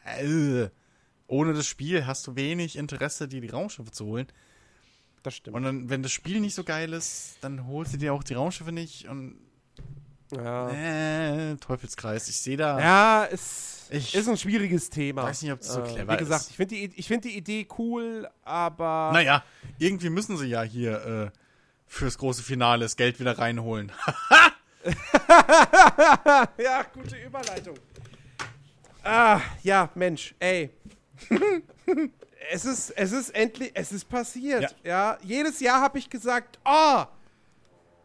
Äh, 0.05 0.69
ohne 1.27 1.53
das 1.53 1.67
Spiel 1.67 2.05
hast 2.05 2.27
du 2.27 2.35
wenig 2.35 2.77
Interesse, 2.77 3.27
dir 3.27 3.41
die 3.41 3.49
Raumschiffe 3.49 3.91
zu 3.91 4.05
holen. 4.05 4.27
Das 5.23 5.35
stimmt. 5.35 5.55
Und 5.55 5.63
dann, 5.63 5.89
wenn 5.89 6.03
das 6.03 6.11
Spiel 6.11 6.39
nicht 6.39 6.55
so 6.55 6.63
geil 6.63 6.93
ist, 6.93 7.37
dann 7.41 7.67
holst 7.67 7.93
du 7.93 7.97
dir 7.97 8.13
auch 8.13 8.23
die 8.23 8.33
Raumschiffe 8.33 8.71
nicht 8.71 9.07
und 9.07 9.37
ja. 10.31 10.69
äh, 10.69 11.55
Teufelskreis. 11.57 12.29
Ich 12.29 12.37
sehe 12.39 12.57
da. 12.57 12.79
ja, 12.79 13.25
es 13.31 13.87
Ich 13.91 14.15
ist 14.15 14.27
ein 14.29 14.37
schwieriges 14.37 14.89
Thema. 14.89 15.23
weiß 15.23 15.41
nicht, 15.41 15.51
ob 15.51 15.59
das 15.59 15.73
so 15.73 15.81
clever 15.83 16.13
Wie 16.13 16.17
gesagt, 16.17 16.43
ist. 16.43 16.49
ich 16.51 16.55
finde 16.57 16.75
die, 16.75 16.91
ich 16.95 17.07
find 17.07 17.23
die 17.25 17.35
Idee 17.37 17.67
cool, 17.77 18.27
aber. 18.43 19.11
Naja, 19.13 19.43
irgendwie 19.77 20.09
müssen 20.09 20.37
sie 20.37 20.47
ja 20.47 20.63
hier 20.63 21.31
äh, 21.33 21.37
fürs 21.87 22.17
große 22.17 22.43
Finale 22.43 22.85
das 22.85 22.95
Geld 22.95 23.19
wieder 23.19 23.37
reinholen. 23.37 23.91
ja, 26.57 26.83
gute 26.93 27.15
Überleitung. 27.17 27.75
Ah, 29.03 29.41
ja, 29.63 29.89
Mensch, 29.95 30.33
ey. 30.39 30.69
es 32.51 32.65
ist, 32.65 32.91
es 32.91 33.11
ist 33.11 33.29
endlich, 33.35 33.71
es 33.73 33.91
ist 33.91 34.07
passiert. 34.09 34.75
Ja, 34.83 35.17
jedes 35.21 35.59
Jahr 35.59 35.81
habe 35.81 35.97
ich 35.99 36.09
gesagt, 36.09 36.59
oh, 36.65 37.03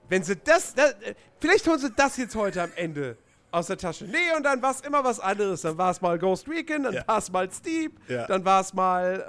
wenn 0.08 0.23
sie 0.23 0.36
das, 0.36 0.74
das, 0.74 0.94
vielleicht 1.40 1.66
holen 1.66 1.78
sie 1.78 1.90
das 1.90 2.16
jetzt 2.16 2.34
heute 2.36 2.62
am 2.62 2.70
Ende 2.76 3.16
aus 3.50 3.68
der 3.68 3.78
Tasche. 3.78 4.05
Nee, 4.05 4.36
und 4.36 4.42
dann 4.42 4.60
war 4.60 4.73
es 4.73 4.81
immer 4.82 5.02
was 5.02 5.18
anderes. 5.18 5.62
Dann 5.62 5.78
war 5.78 5.90
es 5.90 6.00
mal 6.00 6.18
Ghost 6.18 6.47
Recon, 6.48 6.82
dann 6.82 6.94
Ja. 6.94 7.08
war 7.08 7.18
es 7.18 7.31
mal 7.32 7.50
Steep, 7.50 7.98
Ja. 8.08 8.26
dann 8.26 8.44
war 8.44 8.60
es 8.60 8.74
mal, 8.74 9.24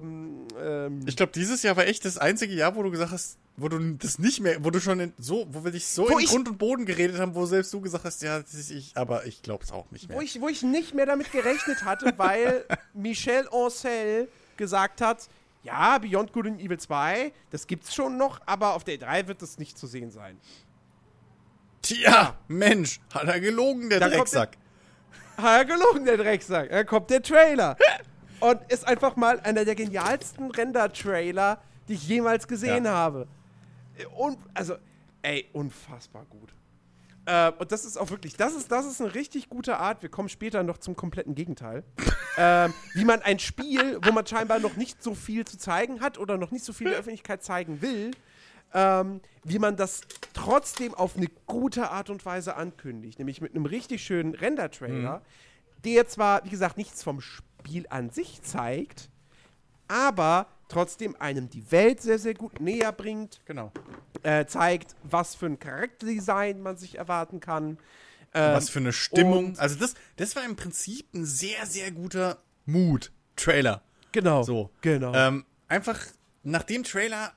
ähm, 0.00 0.46
ähm, 0.60 1.00
Ich 1.06 1.16
glaube, 1.16 1.32
dieses 1.32 1.62
Jahr 1.62 1.76
war 1.76 1.86
echt 1.86 2.04
das 2.04 2.16
einzige 2.18 2.54
Jahr, 2.54 2.76
wo 2.76 2.82
du 2.82 2.90
gesagt 2.90 3.10
hast, 3.12 3.38
wo 3.56 3.68
du 3.68 3.78
das 3.96 4.18
nicht 4.18 4.40
mehr, 4.40 4.64
wo 4.64 4.70
du 4.70 4.80
schon 4.80 5.00
in, 5.00 5.12
so, 5.18 5.46
wo 5.50 5.64
wir 5.64 5.72
dich 5.72 5.86
so 5.86 6.08
Wo 6.08 6.16
in 6.18 6.26
Grund 6.26 6.48
und 6.48 6.58
Boden 6.58 6.86
geredet 6.86 7.18
haben, 7.18 7.34
wo 7.34 7.44
selbst 7.44 7.72
du 7.74 7.80
gesagt 7.80 8.04
hast, 8.04 8.22
ja, 8.22 8.38
das 8.40 8.54
ist 8.54 8.70
ich, 8.70 8.92
aber 8.96 9.26
ich 9.26 9.42
glaube 9.42 9.64
es 9.64 9.72
auch 9.72 9.90
nicht 9.90 10.08
mehr. 10.08 10.16
wo 10.16 10.22
ich, 10.22 10.40
wo 10.40 10.48
ich 10.48 10.62
nicht 10.62 10.94
mehr 10.94 11.04
damit 11.06 11.30
gerechnet 11.32 11.84
hatte, 11.84 12.14
weil 12.16 12.64
Michel 12.94 13.48
Ancel 13.52 14.28
gesagt 14.56 15.00
hat, 15.00 15.28
ja, 15.62 15.98
Beyond 15.98 16.32
Good 16.32 16.46
and 16.46 16.60
Evil 16.60 16.78
2, 16.78 17.32
das 17.50 17.66
gibt's 17.66 17.94
schon 17.94 18.16
noch, 18.16 18.40
aber 18.46 18.74
auf 18.74 18.84
der 18.84 18.96
E3 18.98 19.28
wird 19.28 19.42
das 19.42 19.58
nicht 19.58 19.78
zu 19.78 19.86
sehen 19.86 20.10
sein. 20.10 20.38
Tja, 21.82 22.36
Mensch, 22.48 23.00
hat 23.12 23.24
er 23.24 23.40
gelogen, 23.40 23.88
der 23.90 24.00
Da 24.00 24.08
Drecksack. 24.08 24.56
Hat 25.36 25.58
er 25.60 25.64
gelogen, 25.64 26.04
der 26.04 26.16
Drecksack. 26.16 26.70
Da 26.70 26.84
kommt 26.84 27.10
der 27.10 27.22
Trailer. 27.22 27.76
Und 28.40 28.60
ist 28.72 28.86
einfach 28.86 29.14
mal 29.16 29.38
einer 29.40 29.64
der 29.64 29.74
genialsten 29.76 30.50
Render-Trailer, 30.50 31.60
die 31.88 31.94
ich 31.94 32.08
jemals 32.08 32.46
gesehen 32.48 32.84
Ja. 32.84 32.92
habe. 32.92 33.28
Und, 34.16 34.38
also, 34.54 34.76
ey, 35.22 35.48
unfassbar 35.52 36.24
gut. 36.28 36.52
Äh, 37.24 37.52
und 37.52 37.70
das 37.70 37.84
ist 37.84 37.96
auch 37.96 38.10
wirklich, 38.10 38.36
das 38.36 38.54
ist, 38.54 38.72
das 38.72 38.86
ist 38.86 39.00
eine 39.00 39.14
richtig 39.14 39.48
gute 39.48 39.78
Art. 39.78 40.02
Wir 40.02 40.08
kommen 40.08 40.28
später 40.28 40.62
noch 40.62 40.78
zum 40.78 40.96
kompletten 40.96 41.34
Gegenteil. 41.34 41.84
ähm, 42.36 42.74
wie 42.94 43.04
man 43.04 43.22
ein 43.22 43.38
Spiel, 43.38 43.98
wo 44.02 44.12
man 44.12 44.26
scheinbar 44.26 44.58
noch 44.58 44.76
nicht 44.76 45.02
so 45.02 45.14
viel 45.14 45.44
zu 45.44 45.58
zeigen 45.58 46.00
hat 46.00 46.18
oder 46.18 46.36
noch 46.36 46.50
nicht 46.50 46.64
so 46.64 46.72
viel 46.72 46.90
der 46.90 46.98
Öffentlichkeit 46.98 47.42
zeigen 47.44 47.80
will, 47.80 48.10
ähm, 48.74 49.20
wie 49.44 49.58
man 49.58 49.76
das 49.76 50.02
trotzdem 50.32 50.94
auf 50.94 51.16
eine 51.16 51.28
gute 51.46 51.90
Art 51.90 52.10
und 52.10 52.24
Weise 52.24 52.56
ankündigt. 52.56 53.18
Nämlich 53.18 53.40
mit 53.40 53.54
einem 53.54 53.66
richtig 53.66 54.02
schönen 54.02 54.34
Render-Trailer, 54.34 55.22
der 55.84 56.08
zwar, 56.08 56.44
wie 56.44 56.50
gesagt, 56.50 56.76
nichts 56.76 57.02
vom 57.02 57.20
Spiel 57.20 57.86
an 57.90 58.10
sich 58.10 58.42
zeigt, 58.42 59.10
aber 59.88 60.46
trotzdem 60.72 61.14
einem 61.18 61.48
die 61.50 61.70
Welt 61.70 62.00
sehr, 62.00 62.18
sehr 62.18 62.34
gut 62.34 62.60
näher 62.60 62.92
bringt, 62.92 63.40
Genau. 63.44 63.70
äh, 64.22 64.46
zeigt, 64.46 64.94
was 65.04 65.34
für 65.34 65.46
ein 65.46 65.58
Charakterdesign 65.58 66.60
man 66.60 66.76
sich 66.76 66.98
erwarten 66.98 67.40
kann. 67.40 67.78
Ähm, 68.34 68.54
Was 68.54 68.70
für 68.70 68.78
eine 68.78 68.92
Stimmung. 68.92 69.58
Also 69.58 69.76
das, 69.78 69.94
das 70.16 70.34
war 70.36 70.44
im 70.44 70.56
Prinzip 70.56 71.12
ein 71.14 71.24
sehr, 71.26 71.66
sehr 71.66 71.90
guter 71.90 72.38
Mood-Trailer. 72.64 73.82
Genau. 74.12 74.42
So. 74.42 74.70
Genau. 74.80 75.12
Ähm, 75.14 75.44
einfach 75.68 75.98
nach 76.42 76.62
dem 76.62 76.82
Trailer, 76.84 77.32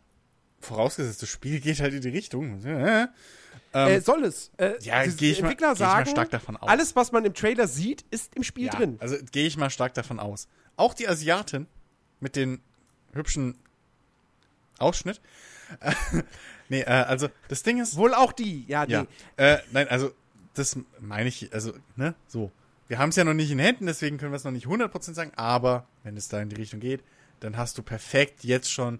vorausgesetzt, 0.61 1.21
das 1.21 1.29
Spiel 1.29 1.59
geht 1.59 1.79
halt 1.81 1.93
in 1.93 2.01
die 2.01 2.09
Richtung. 2.09 2.63
Äh, 2.63 3.07
äh, 3.73 3.99
soll 3.99 4.23
es. 4.23 4.51
Äh, 4.57 4.75
ja, 4.81 5.05
gehe 5.05 5.31
ich, 5.31 5.41
mal- 5.41 5.49
Entwickler 5.49 5.67
geh 5.69 5.73
ich 5.73 5.79
mal 5.79 5.95
sagen, 5.95 6.09
stark 6.09 6.29
davon 6.31 6.55
aus. 6.57 6.69
alles, 6.69 6.95
was 6.95 7.11
man 7.11 7.25
im 7.25 7.33
Trailer 7.33 7.67
sieht, 7.67 8.05
ist 8.09 8.33
im 8.35 8.43
Spiel 8.43 8.67
ja, 8.67 8.71
drin. 8.73 8.97
Also 9.01 9.17
gehe 9.31 9.45
ich 9.47 9.57
mal 9.57 9.69
stark 9.69 9.93
davon 9.95 10.17
aus. 10.19 10.47
Auch 10.77 10.93
die 10.93 11.07
Asiatin 11.09 11.67
mit 12.21 12.35
den 12.37 12.61
hübschen 13.15 13.57
Ausschnitt. 14.77 15.21
nee, 16.69 16.81
äh, 16.81 16.85
also 16.85 17.29
das 17.47 17.63
Ding 17.63 17.81
ist. 17.81 17.95
Wohl 17.97 18.13
auch 18.13 18.33
die, 18.33 18.65
ja, 18.67 18.85
nee. 18.85 18.93
Ja. 18.93 19.07
Äh, 19.37 19.59
nein, 19.71 19.87
also 19.87 20.11
das 20.53 20.77
meine 20.99 21.29
ich, 21.29 21.53
also, 21.53 21.73
ne, 21.95 22.15
so. 22.27 22.51
Wir 22.87 22.99
haben 22.99 23.09
es 23.09 23.15
ja 23.15 23.23
noch 23.23 23.33
nicht 23.33 23.49
in 23.49 23.57
Händen, 23.57 23.87
deswegen 23.87 24.17
können 24.19 24.31
wir 24.31 24.37
es 24.37 24.43
noch 24.43 24.51
nicht 24.51 24.67
100% 24.67 25.13
sagen, 25.15 25.31
aber 25.35 25.87
wenn 26.03 26.15
es 26.17 26.27
da 26.27 26.39
in 26.39 26.49
die 26.49 26.55
Richtung 26.55 26.79
geht, 26.79 27.03
dann 27.39 27.57
hast 27.57 27.77
du 27.79 27.83
perfekt 27.83 28.43
jetzt 28.43 28.71
schon 28.71 28.99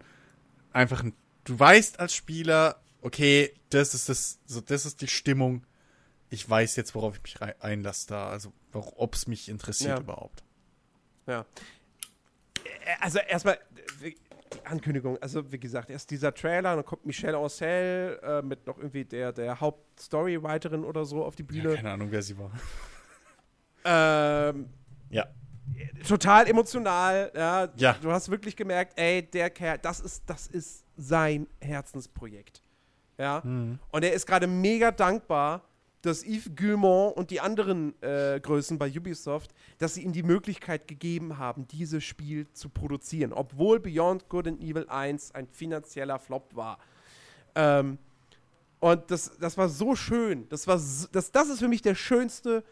einfach 0.73 1.03
ein, 1.03 1.13
du 1.43 1.57
weißt 1.59 1.99
als 1.99 2.15
Spieler, 2.15 2.81
okay, 3.01 3.53
das 3.69 3.93
ist 3.93 4.09
das, 4.09 4.39
so, 4.47 4.59
das 4.61 4.87
ist 4.87 5.01
die 5.01 5.07
Stimmung. 5.07 5.65
Ich 6.31 6.49
weiß 6.49 6.75
jetzt, 6.77 6.95
worauf 6.95 7.17
ich 7.17 7.21
mich 7.21 7.41
einlasse 7.61 8.07
da, 8.07 8.29
also 8.29 8.51
ob 8.73 9.13
es 9.13 9.27
mich 9.27 9.49
interessiert 9.49 9.99
Ja. 9.99 10.03
überhaupt. 10.03 10.43
Ja. 11.27 11.45
Äh, 12.85 12.95
Also 13.01 13.19
erstmal 13.19 13.55
äh, 14.01 14.11
die 14.11 14.15
Ankündigung, 14.65 15.17
also 15.21 15.51
wie 15.51 15.59
gesagt, 15.59 15.89
erst 15.89 16.09
dieser 16.11 16.33
Trailer, 16.33 16.75
dann 16.75 16.85
kommt 16.85 17.05
Michelle 17.05 17.37
Ancel 17.37 18.19
äh, 18.23 18.41
mit 18.41 18.65
noch 18.67 18.77
irgendwie 18.77 19.03
der, 19.05 19.31
der 19.33 19.59
Hauptstorywriterin 19.59 20.83
oder 20.85 21.03
so 21.05 21.23
auf 21.25 21.35
die 21.35 21.43
Ja, 21.43 21.63
Bühne. 21.63 21.75
keine 21.75 21.91
Ahnung, 21.91 22.07
wer 22.11 22.21
sie 22.21 22.37
war. 22.37 22.51
ähm, 23.83 24.69
Ja. 25.09 25.25
total 26.07 26.47
emotional, 26.47 27.31
ja. 27.35 27.69
Ja. 27.75 27.93
Du 28.01 28.11
hast 28.11 28.29
wirklich 28.29 28.55
gemerkt, 28.55 28.93
ey, 28.97 29.23
der 29.23 29.49
Kerl, 29.49 29.77
das 29.79 29.99
ist, 29.99 30.23
das 30.27 30.47
ist 30.47 30.83
sein 30.97 31.47
Herzensprojekt. 31.61 32.61
Ja. 33.17 33.41
Mhm. 33.43 33.79
Und 33.91 34.03
er 34.03 34.13
ist 34.13 34.25
gerade 34.25 34.47
mega 34.47 34.91
dankbar, 34.91 35.61
dass 36.05 36.23
Yves 36.23 36.51
Guillemot 36.55 37.17
und 37.17 37.31
die 37.31 37.41
anderen 37.41 37.99
äh, 38.01 38.39
Größen 38.39 38.77
bei 38.77 38.89
Ubisoft, 38.89 39.53
dass 39.79 39.95
sie 39.95 40.03
ihm 40.03 40.13
die 40.13 40.23
Möglichkeit 40.23 40.87
gegeben 40.87 41.37
haben, 41.37 41.67
dieses 41.67 42.03
Spiel 42.03 42.47
zu 42.53 42.69
produzieren, 42.69 43.33
obwohl 43.33 43.79
Beyond 43.79 44.29
Good 44.29 44.47
and 44.47 44.61
Evil 44.61 44.87
1 44.87 45.33
ein 45.33 45.47
finanzieller 45.47 46.19
Flop 46.19 46.55
war. 46.55 46.77
Ähm, 47.55 47.97
und 48.79 49.09
das, 49.09 49.31
das 49.39 49.57
war 49.57 49.67
so 49.67 49.95
schön. 49.95 50.47
Das, 50.49 50.67
war 50.67 50.77
so, 50.77 51.07
das, 51.11 51.31
das 51.31 51.49
ist 51.49 51.59
für 51.59 51.67
mich 51.67 51.81
der 51.81 51.95
schönste 51.95 52.63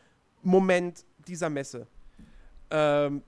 Moment 0.41 1.05
dieser 1.27 1.49
Messe. 1.49 1.87
Ähm, 2.69 3.23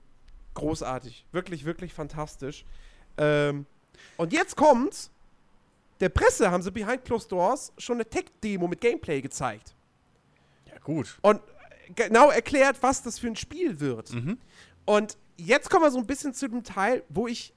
großartig. 0.54 1.26
Wirklich, 1.32 1.64
wirklich 1.64 1.92
fantastisch. 1.92 2.64
Ähm, 3.16 3.66
und 4.16 4.32
jetzt 4.32 4.56
kommt's. 4.56 5.10
Der 6.00 6.10
Presse 6.10 6.50
haben 6.50 6.62
sie 6.62 6.70
Behind 6.70 7.04
Closed 7.04 7.32
Doors 7.32 7.72
schon 7.78 7.96
eine 7.96 8.04
Tech-Demo 8.04 8.68
mit 8.68 8.82
Gameplay 8.82 9.22
gezeigt. 9.22 9.75
Gut. 10.86 11.18
Und 11.20 11.40
genau 11.96 12.30
erklärt, 12.30 12.76
was 12.80 13.02
das 13.02 13.18
für 13.18 13.26
ein 13.26 13.34
Spiel 13.34 13.80
wird. 13.80 14.12
Mhm. 14.12 14.38
Und 14.84 15.18
jetzt 15.36 15.68
kommen 15.68 15.82
wir 15.82 15.90
so 15.90 15.98
ein 15.98 16.06
bisschen 16.06 16.32
zu 16.32 16.48
dem 16.48 16.62
Teil, 16.62 17.02
wo 17.08 17.26
ich. 17.26 17.52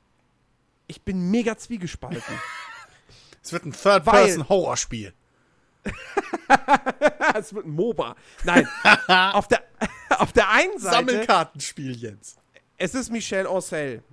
Ich 0.88 1.03
bin 1.03 1.30
mega 1.30 1.56
zwiegespalten. 1.56 2.24
Es 3.41 3.53
wird 3.53 3.66
ein 3.66 3.72
Third-Person-Horrorspiel. 3.72 5.14
es 7.35 7.53
wird 7.53 7.66
ein 7.66 7.72
MOBA. 7.72 8.16
Nein. 8.43 8.67
auf, 9.08 9.48
der, 9.48 9.64
auf 10.09 10.33
der 10.33 10.49
einen 10.49 10.77
Seite. 10.77 10.95
Sammelkartenspiel, 10.98 11.95
Jens. 11.95 12.35
Es 12.77 12.93
ist 12.93 13.09
Michel 13.09 13.48
Ancel. 13.48 14.03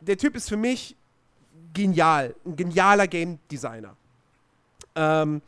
Der 0.00 0.18
Typ 0.18 0.36
ist 0.36 0.50
für 0.50 0.58
mich 0.58 0.96
genial. 1.72 2.36
Ein 2.44 2.56
genialer 2.56 3.06
Game 3.06 3.38
Designer. 3.50 3.96
Ähm, 4.94 5.40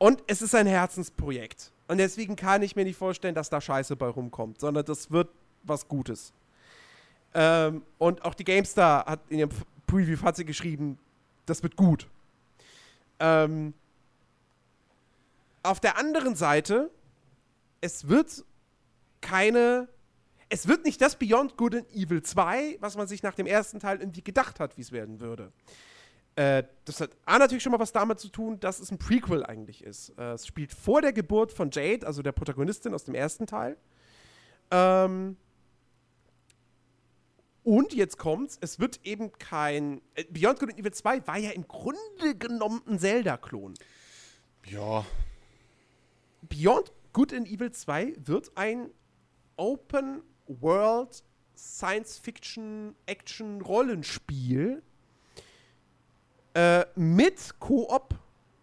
und 0.00 0.22
es 0.26 0.40
ist 0.40 0.54
ein 0.54 0.66
Herzensprojekt. 0.66 1.72
Und 1.86 1.98
deswegen 1.98 2.34
kann 2.34 2.62
ich 2.62 2.74
mir 2.74 2.84
nicht 2.84 2.96
vorstellen, 2.96 3.34
dass 3.34 3.50
da 3.50 3.60
Scheiße 3.60 3.96
bei 3.96 4.08
rumkommt, 4.08 4.58
sondern 4.58 4.84
das 4.86 5.10
wird 5.10 5.28
was 5.62 5.86
Gutes. 5.86 6.32
Ähm, 7.34 7.82
und 7.98 8.24
auch 8.24 8.32
die 8.34 8.44
GameStar 8.44 9.04
hat 9.04 9.20
in 9.28 9.40
ihrem 9.40 9.50
Preview 9.86 10.16
hat 10.22 10.36
sie 10.36 10.46
geschrieben, 10.46 10.98
das 11.44 11.62
wird 11.62 11.76
gut. 11.76 12.08
Ähm, 13.18 13.74
auf 15.62 15.80
der 15.80 15.98
anderen 15.98 16.34
Seite, 16.34 16.90
es 17.82 18.08
wird 18.08 18.42
keine 19.20 19.86
es 20.48 20.66
wird 20.66 20.84
nicht 20.84 21.00
das 21.00 21.14
Beyond 21.14 21.56
Good 21.56 21.74
and 21.76 21.92
Evil 21.92 22.22
2, 22.22 22.78
was 22.80 22.96
man 22.96 23.06
sich 23.06 23.22
nach 23.22 23.34
dem 23.34 23.46
ersten 23.46 23.78
Teil 23.78 24.00
irgendwie 24.00 24.22
gedacht 24.22 24.58
hat, 24.58 24.76
wie 24.76 24.80
es 24.80 24.90
werden 24.90 25.20
würde. 25.20 25.52
Äh, 26.40 26.64
das 26.86 27.02
hat 27.02 27.10
A 27.26 27.38
natürlich 27.38 27.62
schon 27.62 27.72
mal 27.72 27.80
was 27.80 27.92
damit 27.92 28.18
zu 28.18 28.28
tun, 28.28 28.58
dass 28.60 28.80
es 28.80 28.90
ein 28.90 28.96
Prequel 28.96 29.44
eigentlich 29.44 29.84
ist. 29.84 30.08
Äh, 30.16 30.32
es 30.32 30.46
spielt 30.46 30.72
vor 30.72 31.02
der 31.02 31.12
Geburt 31.12 31.52
von 31.52 31.70
Jade, 31.70 32.06
also 32.06 32.22
der 32.22 32.32
Protagonistin 32.32 32.94
aus 32.94 33.04
dem 33.04 33.14
ersten 33.14 33.46
Teil. 33.46 33.76
Ähm 34.70 35.36
und 37.62 37.92
jetzt 37.92 38.16
kommt's, 38.16 38.56
es 38.62 38.80
wird 38.80 39.00
eben 39.04 39.32
kein. 39.32 40.00
Äh, 40.14 40.24
Beyond 40.30 40.60
Good 40.60 40.70
and 40.70 40.78
Evil 40.78 40.94
2 40.94 41.26
war 41.26 41.36
ja 41.36 41.50
im 41.50 41.68
Grunde 41.68 42.34
genommen 42.38 42.80
ein 42.86 42.98
Zelda-Klon. 42.98 43.74
Ja. 44.64 45.04
Beyond 46.40 46.90
Good 47.12 47.34
and 47.34 47.48
Evil 47.48 47.70
2 47.70 48.14
wird 48.16 48.50
ein 48.54 48.88
Open 49.56 50.22
World 50.46 51.22
Science 51.54 52.16
Fiction 52.16 52.94
Action 53.04 53.60
Rollenspiel 53.60 54.82
äh, 56.54 56.84
mit 56.94 57.58
Koop. 57.58 58.14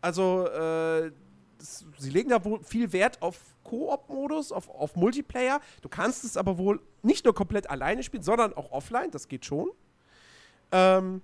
Also 0.02 0.48
äh, 0.48 1.12
das, 1.58 1.86
sie 1.98 2.10
legen 2.10 2.30
da 2.30 2.44
wohl 2.44 2.64
viel 2.64 2.92
Wert 2.94 3.22
auf 3.22 3.40
Koop-Modus, 3.64 4.52
auf, 4.52 4.70
auf 4.70 4.96
Multiplayer. 4.96 5.60
Du 5.82 5.90
kannst 5.90 6.24
es 6.24 6.38
aber 6.38 6.58
wohl 6.58 6.80
nicht 7.02 7.26
nur 7.26 7.36
komplett 7.36 7.70
alleine 7.70 8.04
spielen, 8.04 8.24
sondern 8.24 8.54
auch 8.54 8.72
offline. 8.72 9.12
Das 9.12 9.28
geht 9.28 9.46
schon. 9.46 9.70
Ähm, 10.72 11.22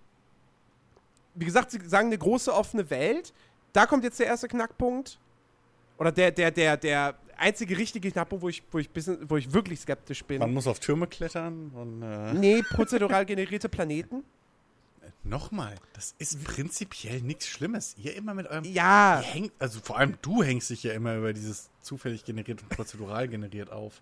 wie 1.35 1.45
gesagt, 1.45 1.71
sie 1.71 1.79
sagen 1.87 2.07
eine 2.07 2.17
große 2.17 2.53
offene 2.53 2.89
Welt. 2.89 3.33
Da 3.71 3.85
kommt 3.85 4.03
jetzt 4.03 4.19
der 4.19 4.27
erste 4.27 4.47
Knackpunkt. 4.47 5.19
Oder 5.97 6.11
der, 6.11 6.31
der, 6.31 6.51
der, 6.51 6.77
der 6.77 7.15
einzige 7.37 7.77
richtige 7.77 8.11
Knackpunkt, 8.11 8.43
wo 8.43 8.49
ich, 8.49 8.63
wo 8.71 8.79
ich, 8.79 8.89
bisschen, 8.89 9.29
wo 9.29 9.37
ich 9.37 9.51
wirklich 9.53 9.79
skeptisch 9.79 10.23
bin. 10.23 10.39
Man 10.39 10.53
muss 10.53 10.67
auf 10.67 10.79
Türme 10.79 11.07
klettern 11.07 11.71
und 11.73 12.01
äh, 12.01 12.33
Nee, 12.33 12.61
prozedural 12.71 13.25
generierte 13.25 13.69
Planeten. 13.69 14.23
Nochmal, 15.23 15.75
das 15.93 16.15
ist 16.19 16.43
prinzipiell 16.43 17.21
nichts 17.21 17.47
Schlimmes. 17.47 17.95
Ihr 17.97 18.15
immer 18.15 18.33
mit 18.33 18.47
eurem 18.47 18.63
Ja, 18.65 19.21
hängt, 19.23 19.51
also 19.59 19.79
vor 19.81 19.97
allem 19.97 20.17
du 20.21 20.43
hängst 20.43 20.69
dich 20.69 20.83
ja 20.83 20.93
immer 20.93 21.15
über 21.15 21.33
dieses 21.33 21.69
zufällig 21.81 22.25
generiert 22.25 22.61
und 22.61 22.69
prozedural 22.69 23.27
generiert 23.27 23.71
auf. 23.71 24.01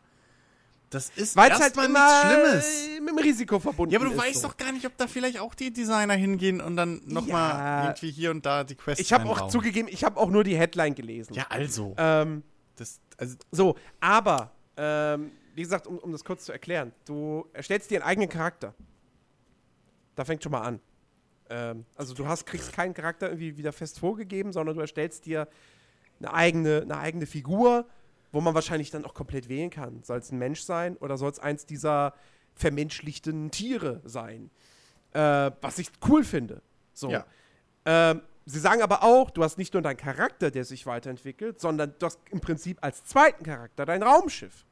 Das 0.90 1.10
ist 1.16 1.38
weil 1.38 1.50
es 1.52 1.60
halt 1.62 1.74
immer 1.78 1.88
nichts 1.88 2.22
Schlimmes. 2.22 2.88
äh, 2.98 3.00
mit 3.00 3.10
dem 3.12 3.18
Risiko 3.20 3.60
verbunden 3.60 3.94
Ja, 3.94 4.00
aber 4.02 4.10
du 4.10 4.18
weißt 4.18 4.42
so. 4.42 4.50
doch 4.50 4.58
gar 4.58 4.74
nicht, 4.74 4.86
ob 4.86 4.98
da 4.98 5.08
vielleicht 5.08 5.40
auch 5.40 5.56
die 5.56 5.72
Designer 5.72 6.16
hingehen 6.16 6.60
und 6.60 6.76
dann 6.76 7.02
nochmal 7.06 7.56
Ja. 7.58 7.84
irgendwie 7.86 8.12
hier 8.12 8.32
und 8.32 8.46
da 8.46 8.66
die 8.66 8.76
Quests 8.76 9.00
Ich 9.02 9.14
habe 9.14 9.30
auch 9.30 9.48
zugegeben, 9.48 9.88
ich 9.90 10.04
habe 10.04 10.20
auch 10.20 10.30
nur 10.30 10.44
die 10.44 10.58
Headline 10.58 10.94
gelesen. 10.94 11.34
Ja, 11.34 11.46
also. 11.50 11.94
Ähm, 11.98 12.44
Das, 12.76 13.00
also 13.18 13.36
so, 13.52 13.76
aber, 14.02 14.52
ähm, 14.76 15.32
wie 15.56 15.62
gesagt, 15.62 15.86
um, 15.88 15.98
um 16.00 16.12
das 16.12 16.24
kurz 16.26 16.44
zu 16.46 16.52
erklären, 16.52 16.92
du 17.06 17.46
erstellst 17.54 17.90
dir 17.92 18.00
einen 18.02 18.10
eigenen 18.10 18.30
Charakter. 18.30 18.74
Da 20.16 20.26
fängt 20.26 20.42
schon 20.44 20.52
mal 20.52 20.62
an. 20.62 20.80
Ähm, 21.52 21.86
also 21.96 22.14
du 22.14 22.28
hast, 22.28 22.46
kriegst 22.46 22.74
keinen 22.74 22.94
Charakter 22.94 23.28
irgendwie 23.28 23.58
wieder 23.58 23.74
fest 23.74 24.00
vorgegeben, 24.00 24.54
sondern 24.54 24.76
du 24.76 24.82
erstellst 24.82 25.26
dir 25.26 25.48
eine 26.20 26.34
eigene, 26.34 26.82
eine 26.82 26.98
eigene 26.98 27.26
Figur, 27.26 27.86
wo 28.32 28.42
man 28.42 28.56
wahrscheinlich 28.56 28.90
dann 28.90 29.06
auch 29.06 29.14
komplett 29.14 29.50
wählen 29.50 29.70
kann. 29.70 30.02
Soll 30.04 30.20
es 30.20 30.32
ein 30.32 30.40
Mensch 30.40 30.62
sein 30.62 30.96
oder 30.98 31.18
soll 31.18 31.30
es 31.30 31.40
eins 31.40 31.66
dieser 31.66 32.14
vermenschlichten 32.56 33.52
Tiere 33.52 34.02
sein? 34.06 34.50
Äh, 35.12 35.52
was 35.62 35.78
ich 35.80 35.90
cool 36.08 36.24
finde. 36.24 36.62
So. 36.94 37.10
Ja. 37.10 37.26
Ähm, 37.86 38.22
sie 38.46 38.60
sagen 38.60 38.82
aber 38.82 39.04
auch, 39.04 39.30
du 39.30 39.44
hast 39.44 39.58
nicht 39.58 39.74
nur 39.74 39.84
deinen 39.84 39.98
Charakter, 39.98 40.52
der 40.52 40.64
sich 40.64 40.86
weiterentwickelt, 40.86 41.60
sondern 41.60 41.94
du 42.00 42.06
hast 42.06 42.20
im 42.32 42.40
Prinzip 42.40 42.78
als 42.82 43.04
zweiten 43.04 43.44
Charakter 43.44 43.86
dein 43.86 44.04
Raumschiff. 44.04 44.66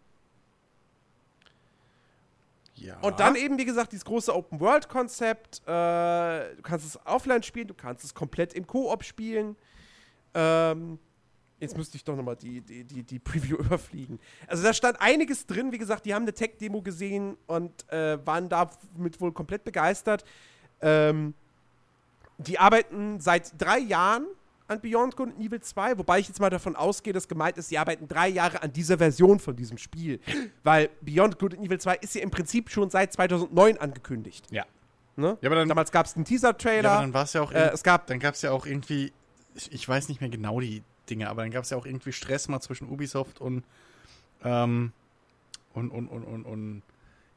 Ja. 2.81 2.99
Und 3.01 3.19
dann 3.19 3.35
eben, 3.35 3.57
wie 3.57 3.65
gesagt, 3.65 3.91
dieses 3.91 4.05
große 4.05 4.33
Open-World-Konzept. 4.33 5.61
Äh, 5.65 6.55
du 6.55 6.61
kannst 6.61 6.85
es 6.85 6.99
offline 7.05 7.43
spielen, 7.43 7.67
du 7.67 7.73
kannst 7.73 8.03
es 8.03 8.13
komplett 8.13 8.53
im 8.53 8.65
Koop 8.67 9.03
spielen. 9.03 9.55
Ähm, 10.33 10.99
Jetzt 11.59 11.75
müsste 11.75 11.97
ich 11.97 12.05
doch 12.05 12.15
nochmal 12.15 12.37
die, 12.37 12.61
die, 12.61 12.85
die, 12.85 13.03
die 13.03 13.19
Preview 13.19 13.57
überfliegen. 13.59 14.19
Also 14.47 14.63
da 14.63 14.73
stand 14.73 15.01
einiges 15.01 15.45
drin. 15.45 15.71
Wie 15.71 15.77
gesagt, 15.77 16.05
die 16.05 16.13
haben 16.13 16.23
eine 16.23 16.33
Tech-Demo 16.33 16.81
gesehen 16.81 17.37
und 17.47 17.91
äh, 17.91 18.25
waren 18.25 18.47
damit 18.47 19.19
wohl 19.19 19.33
komplett 19.33 19.65
begeistert. 19.65 20.23
Ähm, 20.81 21.33
die 22.37 22.57
arbeiten 22.57 23.19
seit 23.19 23.61
drei 23.61 23.79
Jahren 23.79 24.25
an 24.69 24.79
Beyond 24.81 25.15
Good 25.15 25.29
and 25.29 25.39
Evil 25.39 25.59
2, 25.59 25.97
wobei 25.97 26.19
ich 26.19 26.27
jetzt 26.27 26.39
mal 26.39 26.49
davon 26.49 26.75
ausgehe, 26.75 27.13
dass 27.13 27.27
gemeint 27.27 27.57
ist, 27.57 27.69
sie 27.69 27.77
arbeiten 27.77 28.07
drei 28.07 28.27
Jahre 28.27 28.61
an 28.63 28.71
dieser 28.73 28.97
Version 28.97 29.39
von 29.39 29.55
diesem 29.55 29.77
Spiel. 29.77 30.19
Weil 30.63 30.89
Beyond 31.01 31.39
Good 31.39 31.55
and 31.55 31.65
Evil 31.65 31.79
2 31.79 31.95
ist 31.97 32.15
ja 32.15 32.21
im 32.21 32.31
Prinzip 32.31 32.69
schon 32.69 32.89
seit 32.89 33.11
2009 33.13 33.77
angekündigt. 33.77 34.45
Ja. 34.51 34.65
Ne? 35.15 35.37
Ja, 35.41 35.49
aber 35.49 35.55
dann- 35.55 35.67
Damals 35.69 35.91
gab 35.91 36.05
es 36.05 36.15
einen 36.15 36.25
Teaser-Trailer. 36.25 36.83
Ja, 36.83 36.91
aber 36.93 37.01
dann 37.01 37.13
war 37.13 37.23
es 37.23 37.33
ja 37.33 37.41
auch. 37.41 37.51
äh, 37.51 37.69
es 37.73 37.83
gab 37.83 38.07
dann 38.07 38.19
gab 38.19 38.35
es 38.35 38.41
ja 38.41 38.51
auch 38.51 38.65
irgendwie. 38.65 39.11
Ich, 39.55 39.71
ich 39.73 39.87
weiß 39.89 40.07
nicht 40.09 40.21
mehr 40.21 40.29
genau 40.29 40.59
die 40.61 40.83
Dinge, 41.09 41.29
aber 41.29 41.41
dann 41.41 41.51
gab 41.51 41.63
es 41.63 41.71
ja 41.71 41.77
auch 41.77 41.85
irgendwie 41.85 42.11
Stress 42.13 42.47
mal 42.47 42.61
zwischen 42.61 42.87
Ubisoft 42.89 43.41
und. 43.41 43.63
Ähm, 44.43 44.93
und, 45.73 45.91
und, 45.91 46.07
und, 46.07 46.23
und, 46.23 46.45
und 46.45 46.81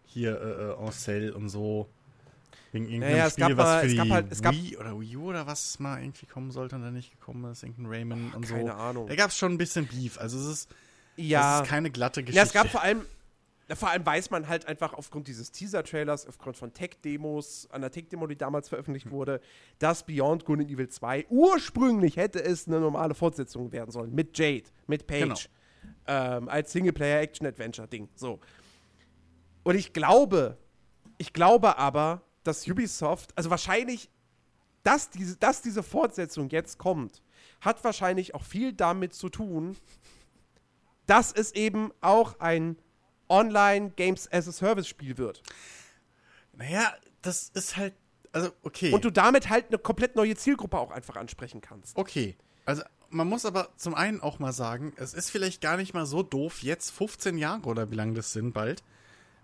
hier 0.07 0.41
äh, 0.41 0.71
äh, 0.83 0.87
Ancel 0.87 1.33
und 1.33 1.49
so. 1.49 1.89
Wegen 2.73 2.87
irgendeinem 2.87 3.13
Naja, 3.13 3.27
es 3.27 3.33
Spiel, 3.35 3.49
gab 3.49 3.57
was 3.59 3.81
für 3.81 3.87
es 3.87 3.93
die 3.93 3.99
gab 3.99 4.09
halt- 4.11 4.33
es 4.33 4.43
Wii 4.43 4.77
oder 4.79 4.99
Wii 4.99 5.17
U 5.17 5.25
oder 5.29 5.47
was 5.47 5.79
mal 5.79 6.03
irgendwie 6.03 6.27
kommen 6.27 6.51
sollte 6.51 6.75
und 6.77 6.83
dann 6.83 6.95
nicht 6.95 7.11
gekommen 7.13 7.45
ist. 7.53 7.63
Irgendein 7.63 7.87
Rayman 7.87 8.33
und 8.35 8.47
so. 8.47 8.55
keine 8.55 8.75
Ahnung. 8.75 9.07
Da 9.07 9.15
gab 9.15 9.31
es 9.31 9.37
schon 9.37 9.53
ein 9.53 9.59
bisschen 9.59 9.87
Beef. 9.87 10.19
Also 10.19 10.39
es 10.39 10.47
ist, 10.47 10.75
Ja. 11.17 11.59
das 11.59 11.63
ist 11.67 11.71
keine 11.71 11.91
glatte 11.91 12.23
Geschichte. 12.23 12.37
Ja, 12.39 12.45
es 12.45 12.53
gab 12.53 12.69
vor 12.69 12.83
allem, 12.83 13.03
vor 13.75 13.91
allem 13.91 14.05
weiß 14.07 14.31
man 14.31 14.49
halt 14.49 14.67
einfach 14.67 14.95
aufgrund 14.95 15.29
dieses 15.29 15.51
Teaser-Trailers, 15.53 16.27
aufgrund 16.27 16.57
von 16.57 16.73
Tech-Demos, 16.73 17.69
an 17.71 17.83
der 17.83 17.91
Tech-Demo, 17.91 18.27
die 18.27 18.37
damals 18.37 18.69
veröffentlicht 18.71 19.11
wurde, 19.11 19.41
dass 19.79 20.05
Beyond 20.07 20.45
Good 20.47 20.61
and 20.61 20.71
Evil 20.71 20.89
2 20.89 21.27
ursprünglich 21.29 22.17
hätte 22.17 22.43
es 22.43 22.67
eine 22.69 22.81
normale 22.81 23.15
Fortsetzung 23.15 23.71
werden 23.73 23.91
sollen. 23.91 24.15
Mit 24.15 24.37
Jade, 24.39 24.65
mit 24.87 25.07
Paige. 25.07 25.25
Genau. 25.27 25.39
Ähm, 26.07 26.49
als 26.49 26.73
Singleplayer-Action-Adventure-Ding. 26.73 28.09
So. 28.15 28.41
Und 29.63 29.75
ich 29.77 29.93
glaube, 29.93 30.57
ich 31.19 31.33
glaube 31.33 31.79
aber, 31.79 32.23
dass 32.45 32.67
Ubisoft, 32.67 33.37
also 33.37 33.51
wahrscheinlich, 33.51 34.11
dass 34.83 35.11
diese, 35.11 35.37
dass 35.37 35.63
diese 35.63 35.83
Fortsetzung 35.83 36.49
jetzt 36.51 36.79
kommt, 36.79 37.23
hat 37.61 37.83
wahrscheinlich 37.85 38.35
auch 38.35 38.45
viel 38.45 38.73
damit 38.73 39.15
zu 39.15 39.29
tun, 39.29 39.77
dass 41.07 41.33
es 41.33 41.53
eben 41.53 41.93
auch 42.01 42.41
ein 42.41 42.77
Online-Games-as-a-Service-Spiel 43.29 45.19
wird. 45.19 45.43
Naja, 46.53 46.93
das 47.23 47.51
ist 47.55 47.77
halt. 47.77 47.95
Also, 48.33 48.51
okay. 48.63 48.93
Und 48.93 49.05
du 49.05 49.11
damit 49.11 49.51
halt 49.51 49.69
eine 49.69 49.79
komplett 49.79 50.17
neue 50.17 50.37
Zielgruppe 50.37 50.79
auch 50.79 50.91
einfach 50.91 51.17
ansprechen 51.17 51.61
kannst. 51.61 51.97
Okay. 51.97 52.37
Also 52.65 52.83
man 53.11 53.29
muss 53.29 53.45
aber 53.45 53.69
zum 53.77 53.95
einen 53.95 54.21
auch 54.21 54.39
mal 54.39 54.53
sagen, 54.53 54.93
es 54.97 55.15
ist 55.15 55.31
vielleicht 55.31 55.61
gar 55.61 55.77
nicht 55.77 55.93
mal 55.95 56.07
so 56.07 56.23
doof, 56.23 56.63
jetzt 56.63 56.91
15 56.91 57.37
Jahre 57.39 57.69
oder 57.69 57.91
wie 57.91 57.95
lange 57.95 58.15
das 58.15 58.33
sind 58.33 58.53
bald, 58.53 58.83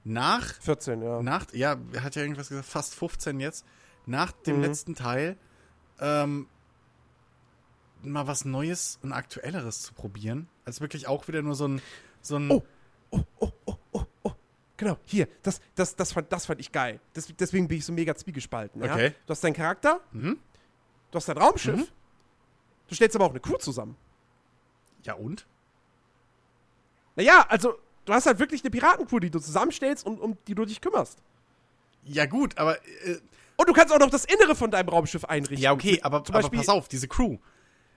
nach, 0.09 0.55
14, 0.63 1.03
ja. 1.03 1.23
nach, 1.23 1.47
ja, 1.53 1.77
er 1.93 2.03
hat 2.03 2.15
ja 2.17 2.23
irgendwas 2.23 2.49
gesagt, 2.49 2.67
fast 2.67 2.95
15 2.95 3.41
jetzt, 3.41 3.65
nach 4.07 4.33
dem 4.33 4.57
Mhm. 4.57 4.63
letzten 4.63 4.95
Teil, 4.95 5.37
ähm, 6.01 6.47
mal 8.03 8.27
was 8.27 8.45
Neues 8.45 8.99
und 9.03 9.13
Aktuelleres 9.13 9.83
zu 9.83 9.93
probieren, 9.95 10.49
als 10.65 10.81
wirklich 10.81 11.07
auch 11.09 11.29
wieder 11.29 11.43
nur 11.43 11.55
so 11.55 11.67
ein, 11.69 11.83
so 12.23 12.37
ein, 12.37 12.51
Oh. 12.51 12.63
Genau, 14.77 14.97
hier, 15.07 15.27
das, 15.43 15.61
das, 15.75 15.97
das, 15.97 16.13
fand, 16.13 16.33
das 16.33 16.47
fand 16.47 16.61
ich 16.61 16.71
geil. 16.71 17.01
Des, 17.17 17.27
deswegen 17.37 17.67
bin 17.67 17.79
ich 17.79 17.85
so 17.85 17.93
mega 17.93 18.15
zwiegespalten. 18.15 18.81
Ja? 18.85 18.93
Okay. 18.95 19.13
Du 19.27 19.33
hast 19.33 19.43
deinen 19.43 19.55
Charakter, 19.55 20.01
Mhm. 20.13 20.39
du 21.11 21.17
hast 21.17 21.29
dein 21.29 21.37
Raumschiff, 21.37 21.81
Mhm. 21.81 21.87
du 22.87 22.95
stellst 22.95 23.17
aber 23.17 23.25
auch 23.25 23.31
eine 23.31 23.41
Crew 23.41 23.57
zusammen. 23.57 23.97
ja 25.05 25.15
und? 25.15 25.47
Naja, 27.17 27.45
also, 27.49 27.79
du 28.09 28.15
hast 28.15 28.27
halt 28.27 28.39
wirklich 28.39 28.63
eine 28.63 28.71
Piratencrew, 28.71 29.19
die 29.21 29.31
du 29.31 29.39
zusammenstellst 29.39 30.05
und 30.07 30.19
um 30.21 30.37
die 30.47 30.55
du 30.55 30.65
dich 30.65 30.81
kümmerst. 30.81 31.19
Ja 32.05 32.27
gut, 32.27 32.57
aber, 32.59 32.77
äh, 33.05 33.19
Und 33.57 33.69
du 33.69 33.73
kannst 33.73 33.93
auch 33.93 33.99
noch 33.99 34.11
das 34.11 34.25
Innere 34.25 34.55
von 34.57 34.71
deinem 34.71 34.89
Raumschiff 34.89 35.25
einrichten. 35.25 35.59
ja 35.59 35.73
okay, 35.73 36.01
aber, 36.03 36.25
zum 36.25 36.35
aber 36.35 36.43
Beispiel, 36.43 36.59
pass 36.61 36.69
auf, 36.69 36.89
diese 36.89 37.07
Crew, 37.09 37.37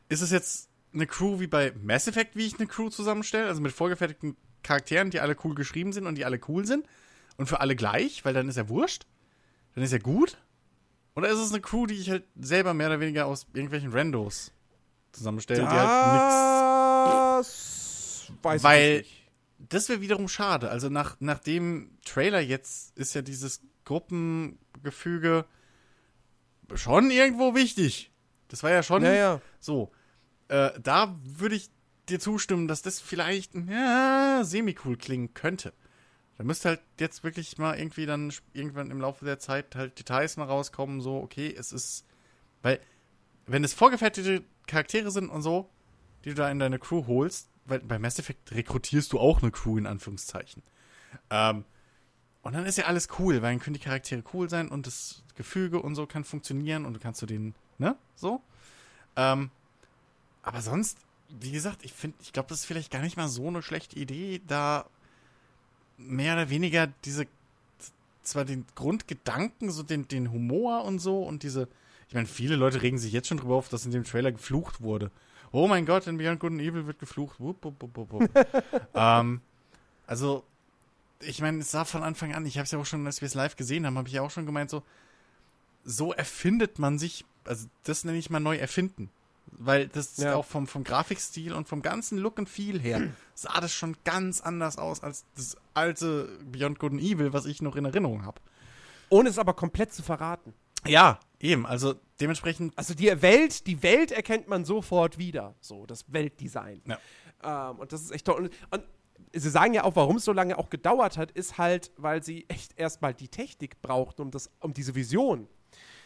ist 0.10 0.22
es 0.22 0.32
jetzt 0.32 0.70
eine 0.94 1.08
Crew 1.08 1.40
wie 1.40 1.48
bei 1.48 1.72
Mass 1.82 2.08
Effect, 2.08 2.36
wie 2.36 2.46
ich 2.46 2.58
eine 2.60 2.68
Crew 2.68 2.90
zusammenstelle, 2.90 3.48
also 3.48 3.62
mit 3.62 3.72
vorgefertigten 3.72 4.36
Charakteren, 4.64 5.10
die 5.10 5.20
alle 5.22 5.36
cool 5.44 5.56
geschrieben 5.56 5.94
sind 5.94 6.06
und 6.06 6.16
die 6.16 6.26
alle 6.26 6.40
cool 6.50 6.66
sind 6.66 6.86
und 7.38 7.48
für 7.48 7.62
alle 7.62 7.76
gleich, 7.78 8.26
weil 8.26 8.34
dann 8.34 8.50
ist 8.50 8.58
ja 8.58 8.68
wurscht, 8.68 9.06
dann 9.76 9.84
ist 9.84 9.92
ja 9.94 10.00
gut. 10.00 10.38
Oder 11.16 11.30
ist 11.30 11.40
es 11.40 11.52
eine 11.52 11.62
Crew, 11.62 11.86
die 11.88 11.94
ich 11.96 12.10
halt 12.10 12.24
selber 12.40 12.74
mehr 12.74 12.88
oder 12.88 13.00
weniger 13.00 13.26
aus 13.28 13.46
irgendwelchen 13.54 13.92
Randos 13.94 14.52
zusammenstelle, 15.14 15.62
die 15.62 15.68
halt 15.68 15.88
Das 17.40 18.32
weiß 18.44 18.64
Weil- 18.64 19.02
ich 19.02 19.08
nicht. 19.10 19.21
Das 19.70 19.90
wäre 19.90 20.02
wiederum 20.02 20.28
schade. 20.28 20.70
Also 20.70 20.90
nach, 20.90 21.18
nach 21.20 21.40
dem 21.40 21.98
Trailer 22.06 22.40
jetzt 22.40 22.98
ist 22.98 23.14
ja 23.14 23.22
dieses 23.22 23.62
Gruppengefüge 23.86 25.46
schon 26.74 27.12
irgendwo 27.12 27.56
wichtig. 27.56 28.12
Das 28.48 28.64
war 28.64 28.72
ja 28.72 28.84
schon 28.84 29.04
Ja, 29.04 29.14
ja. 29.14 29.42
So, 29.60 29.92
äh, 30.48 30.72
da 30.82 31.18
würde 31.24 31.56
ich 31.56 31.70
dir 32.10 32.20
zustimmen, 32.20 32.68
dass 32.68 32.82
das 32.82 33.00
vielleicht 33.00 33.56
ja, 33.56 34.42
semi-cool 34.44 34.98
klingen 34.98 35.34
könnte. 35.34 35.74
Da 36.38 36.44
müsste 36.44 36.70
halt 36.70 36.82
jetzt 37.00 37.24
wirklich 37.24 37.58
mal 37.58 37.78
irgendwie 37.78 38.06
dann 38.06 38.34
irgendwann 38.54 38.92
im 38.92 39.00
Laufe 39.00 39.26
der 39.26 39.40
Zeit 39.40 39.76
halt 39.76 40.00
Details 40.00 40.38
mal 40.38 40.46
rauskommen, 40.46 41.00
so, 41.00 41.18
okay, 41.18 41.54
es 41.58 41.72
ist, 41.72 42.06
weil, 42.62 42.80
wenn 43.46 43.64
es 43.64 43.74
vorgefertigte 43.74 44.44
Charaktere 44.68 45.12
sind 45.12 45.30
und 45.30 45.42
so, 45.42 45.70
die 46.24 46.30
du 46.30 46.36
da 46.36 46.50
in 46.50 46.60
deine 46.60 46.80
Crew 46.80 47.06
holst, 47.08 47.50
weil 47.66 47.80
bei 47.80 48.00
Mass 48.00 48.20
Effect 48.20 48.52
rekrutierst 48.52 49.12
du 49.14 49.20
auch 49.20 49.42
eine 49.42 49.52
Crew 49.52 49.78
in 49.78 49.88
Anführungszeichen. 49.88 50.64
Ähm, 51.30 51.66
und 52.44 52.54
dann 52.54 52.66
ist 52.66 52.78
ja 52.78 52.86
alles 52.86 53.08
cool, 53.20 53.36
weil 53.42 53.54
dann 53.54 53.60
können 53.60 53.76
die 53.76 53.80
Charaktere 53.80 54.24
cool 54.34 54.50
sein 54.50 54.70
und 54.70 54.88
das 54.88 55.24
Gefüge 55.36 55.82
und 55.82 55.96
so 55.96 56.06
kann 56.06 56.24
funktionieren 56.24 56.86
und 56.86 56.94
du 56.94 57.00
kannst 57.00 57.22
du 57.22 57.26
den, 57.26 57.54
ne, 57.78 57.96
so. 58.16 58.42
Ähm, 59.16 59.52
aber 60.42 60.62
sonst, 60.62 60.98
wie 61.30 61.52
gesagt, 61.52 61.84
ich 61.84 61.94
finde, 61.94 62.18
ich 62.22 62.34
glaube, 62.34 62.50
das 62.50 62.60
ist 62.60 62.66
vielleicht 62.66 62.92
gar 62.92 63.02
nicht 63.02 63.18
mal 63.18 63.28
so 63.28 63.48
eine 63.48 63.62
schlechte 63.62 63.98
Idee, 63.98 64.42
da 64.48 64.86
mehr 65.98 66.34
oder 66.34 66.50
weniger 66.50 66.88
diese, 67.06 67.28
zwar 68.24 68.46
den 68.46 68.66
Grundgedanken, 68.76 69.70
so 69.70 69.84
den, 69.84 70.08
den 70.08 70.32
Humor 70.32 70.84
und 70.84 71.00
so 71.00 71.24
und 71.24 71.44
diese, 71.44 71.68
ich 72.08 72.16
meine, 72.16 72.28
viele 72.28 72.56
Leute 72.56 72.82
regen 72.82 72.98
sich 72.98 73.14
jetzt 73.14 73.28
schon 73.28 73.38
drüber 73.38 73.56
auf, 73.56 73.70
dass 73.70 73.86
in 73.86 73.92
dem 73.92 74.04
Trailer 74.04 74.32
geflucht 74.32 74.82
wurde. 74.82 75.12
Oh 75.52 75.68
mein 75.68 75.86
Gott, 75.86 76.08
in 76.08 76.18
Beyond 76.18 76.40
Good 76.40 76.52
and 76.54 76.62
Evil 76.62 76.88
wird 76.88 77.00
geflucht. 77.00 77.40
Wupp, 77.40 77.64
wupp, 77.64 77.82
wupp, 77.82 78.12
wupp, 78.12 78.30
ähm, 78.94 79.42
also, 80.08 80.44
ich 81.20 81.42
meine, 81.42 81.60
es 81.60 81.72
sah 81.72 81.86
von 81.86 82.04
Anfang 82.04 82.34
an, 82.34 82.46
ich 82.46 82.58
habe 82.58 82.66
es 82.66 82.72
ja 82.72 82.80
auch 82.80 82.86
schon, 82.86 83.06
als 83.06 83.22
wir 83.22 83.26
es 83.28 83.34
live 83.34 83.56
gesehen 83.56 83.86
haben, 83.86 83.98
habe 83.98 84.08
ich 84.08 84.14
ja 84.14 84.22
auch 84.22 84.32
schon 84.32 84.46
gemeint, 84.46 84.70
so, 84.70 84.84
so 85.84 86.14
erfindet 86.14 86.80
man 86.80 86.98
sich, 87.00 87.26
also 87.46 87.68
das 87.84 88.04
nenne 88.04 88.18
ich 88.18 88.30
mal 88.30 88.40
neu 88.40 88.56
erfinden. 88.58 89.10
Weil 89.54 89.88
das 89.90 90.16
Ja. 90.18 90.36
auch 90.36 90.46
vom, 90.46 90.66
vom 90.66 90.84
Grafikstil 90.86 91.52
und 91.54 91.68
vom 91.68 91.82
ganzen 91.82 92.18
Look 92.18 92.40
and 92.40 92.48
Feel 92.48 92.80
her 92.80 93.02
sah 93.36 93.60
das 93.60 93.74
schon 93.74 93.98
ganz 94.06 94.40
anders 94.40 94.78
aus 94.78 95.02
als 95.04 95.26
das 95.36 95.58
alte 95.74 96.30
Beyond 96.50 96.80
Good 96.80 96.94
and 96.94 97.02
Evil, 97.02 97.34
was 97.34 97.46
ich 97.46 97.62
noch 97.62 97.76
in 97.76 97.84
Erinnerung 97.84 98.24
habe. 98.26 98.40
Ohne 99.10 99.28
es 99.30 99.38
aber 99.38 99.54
komplett 99.54 99.94
zu 99.94 100.04
verraten. 100.04 100.54
Ja, 100.88 101.20
eben. 101.44 101.66
Also 101.66 101.96
dementsprechend. 102.20 102.78
Also 102.78 102.94
die 102.94 103.22
Welt, 103.22 103.68
die 103.68 103.82
Welt 103.84 104.12
erkennt 104.12 104.48
man 104.48 104.66
sofort 104.66 105.18
wieder. 105.18 105.56
So, 105.60 105.86
das 105.86 106.12
Weltdesign. 106.12 106.82
Ja. 106.86 107.72
Ähm, 107.72 107.80
und 107.80 107.92
das 107.92 108.02
ist 108.02 108.12
echt 108.12 108.26
toll. 108.26 108.50
Und, 108.70 108.84
sie 109.34 109.50
sagen 109.50 109.74
ja 109.74 109.84
auch, 109.84 109.96
warum 109.96 110.18
es 110.18 110.26
so 110.26 110.34
lange 110.34 110.58
auch 110.58 110.70
gedauert 110.70 111.18
hat, 111.18 111.32
ist 111.32 111.58
halt, 111.58 111.92
weil 111.98 112.24
sie 112.24 112.46
echt 112.50 112.78
erstmal 112.78 113.14
die 113.14 113.28
Technik 113.28 113.82
brauchten, 113.82 114.24
um, 114.24 114.32
das, 114.32 114.50
um 114.60 114.74
diese 114.74 114.96
Vision 114.96 115.48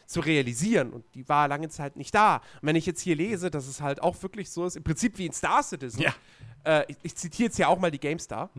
zu 0.06 0.20
realisieren. 0.20 0.92
Und 0.92 1.04
die 1.16 1.28
war 1.28 1.48
lange 1.48 1.70
Zeit 1.70 1.96
nicht 1.96 2.14
da. 2.14 2.36
Und 2.36 2.68
wenn 2.68 2.76
ich 2.76 2.86
jetzt 2.86 3.02
hier 3.02 3.16
lese, 3.16 3.50
dass 3.50 3.68
es 3.68 3.82
halt 3.82 4.02
auch 4.02 4.22
wirklich 4.22 4.52
so 4.52 4.66
ist, 4.66 4.76
im 4.76 4.84
Prinzip 4.84 5.18
wie 5.18 5.26
in 5.26 5.32
Star 5.32 5.64
Citizen. 5.64 6.02
Ja. 6.02 6.14
Äh, 6.64 6.86
ich, 6.90 6.98
ich 7.04 7.16
zitiere 7.16 7.48
jetzt 7.48 7.58
ja 7.58 7.68
auch 7.68 7.80
mal 7.80 7.92
die 7.92 8.00
GameStar. 8.00 8.52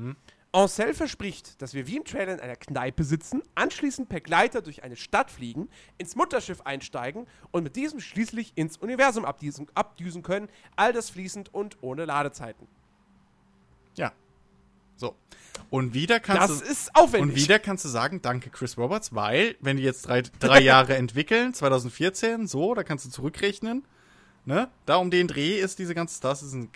Ancel 0.57 0.95
verspricht, 0.95 1.61
dass 1.61 1.75
wir 1.75 1.87
wie 1.87 1.97
im 1.97 2.05
Trailer 2.05 2.33
in 2.33 2.41
einer 2.41 2.57
Kneipe 2.57 3.05
sitzen, 3.05 3.43
anschließend 3.55 4.09
per 4.09 4.21
Gleiter 4.21 4.63
durch 4.63 4.83
eine 4.83 4.97
Stadt 4.97 5.31
fliegen, 5.31 5.69
ins 5.99 6.17
Mutterschiff 6.17 6.63
einsteigen 6.63 7.27
und 7.51 7.63
mit 7.63 7.77
diesem 7.77 8.01
schließlich 8.01 8.53
ins 8.55 8.79
Universum 8.79 9.25
abdüsen, 9.25 9.67
abdüsen 9.75 10.23
können. 10.23 10.49
All 10.75 10.93
das 10.93 11.11
fließend 11.11 11.53
und 11.53 11.77
ohne 11.83 12.07
Ladezeiten. 12.07 12.67
Ja. 13.97 14.13
So. 14.97 15.15
Und 15.69 15.93
wieder 15.95 16.21
kannst 16.21 16.51
Das 16.51 16.61
du. 16.61 16.71
ist 16.71 16.97
aufwendig. 16.97 17.35
Und 17.35 17.37
wieder 17.37 17.59
kannst 17.59 17.85
du 17.85 17.89
sagen, 17.89 18.23
danke 18.23 18.49
Chris 18.51 18.79
Roberts, 18.79 19.15
weil, 19.15 19.57
wenn 19.61 19.77
die 19.77 19.83
jetzt 19.83 20.07
drei, 20.09 20.23
drei 20.23 20.61
Jahre 20.63 20.97
entwickeln, 20.97 21.53
2014, 21.53 22.47
so, 22.47 22.75
da 22.75 22.83
kannst 22.83 23.05
du 23.05 23.11
zurückrechnen, 23.11 23.85
ne? 24.47 24.71
Da 24.87 24.97
um 24.97 25.11
den 25.11 25.29
Dreh 25.29 25.59
ist 25.61 25.79
diese 25.79 25.95
ganze 25.95 26.15
Star 26.15 26.35
Citizen 26.35 26.71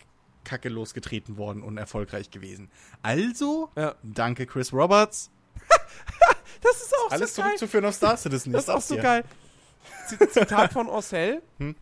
Kacke 0.45 0.69
losgetreten 0.69 1.37
worden 1.37 1.63
und 1.63 1.77
erfolgreich 1.79 2.31
gewesen. 2.31 2.71
Also, 3.03 3.71
Ja. 3.77 3.95
danke 4.03 4.47
Chris 4.47 4.73
Roberts, 4.73 5.31
Das 6.63 6.77
ist 6.83 6.95
auch 6.95 7.11
alles 7.13 7.35
so 7.35 7.43
geil. 7.43 7.51
zurückzuführen 7.53 7.85
auf 7.87 7.95
Star 7.95 8.17
Citizen. 8.17 8.53
Das 8.53 8.65
ist 8.65 8.69
auch 8.71 8.81
so 8.83 8.95
dir. 8.97 9.03
geil. 9.03 9.25
Z 10.09 10.33
Zitat 10.33 10.73
von 10.73 10.89
Orcel. 10.89 11.43
Hm? 11.59 11.75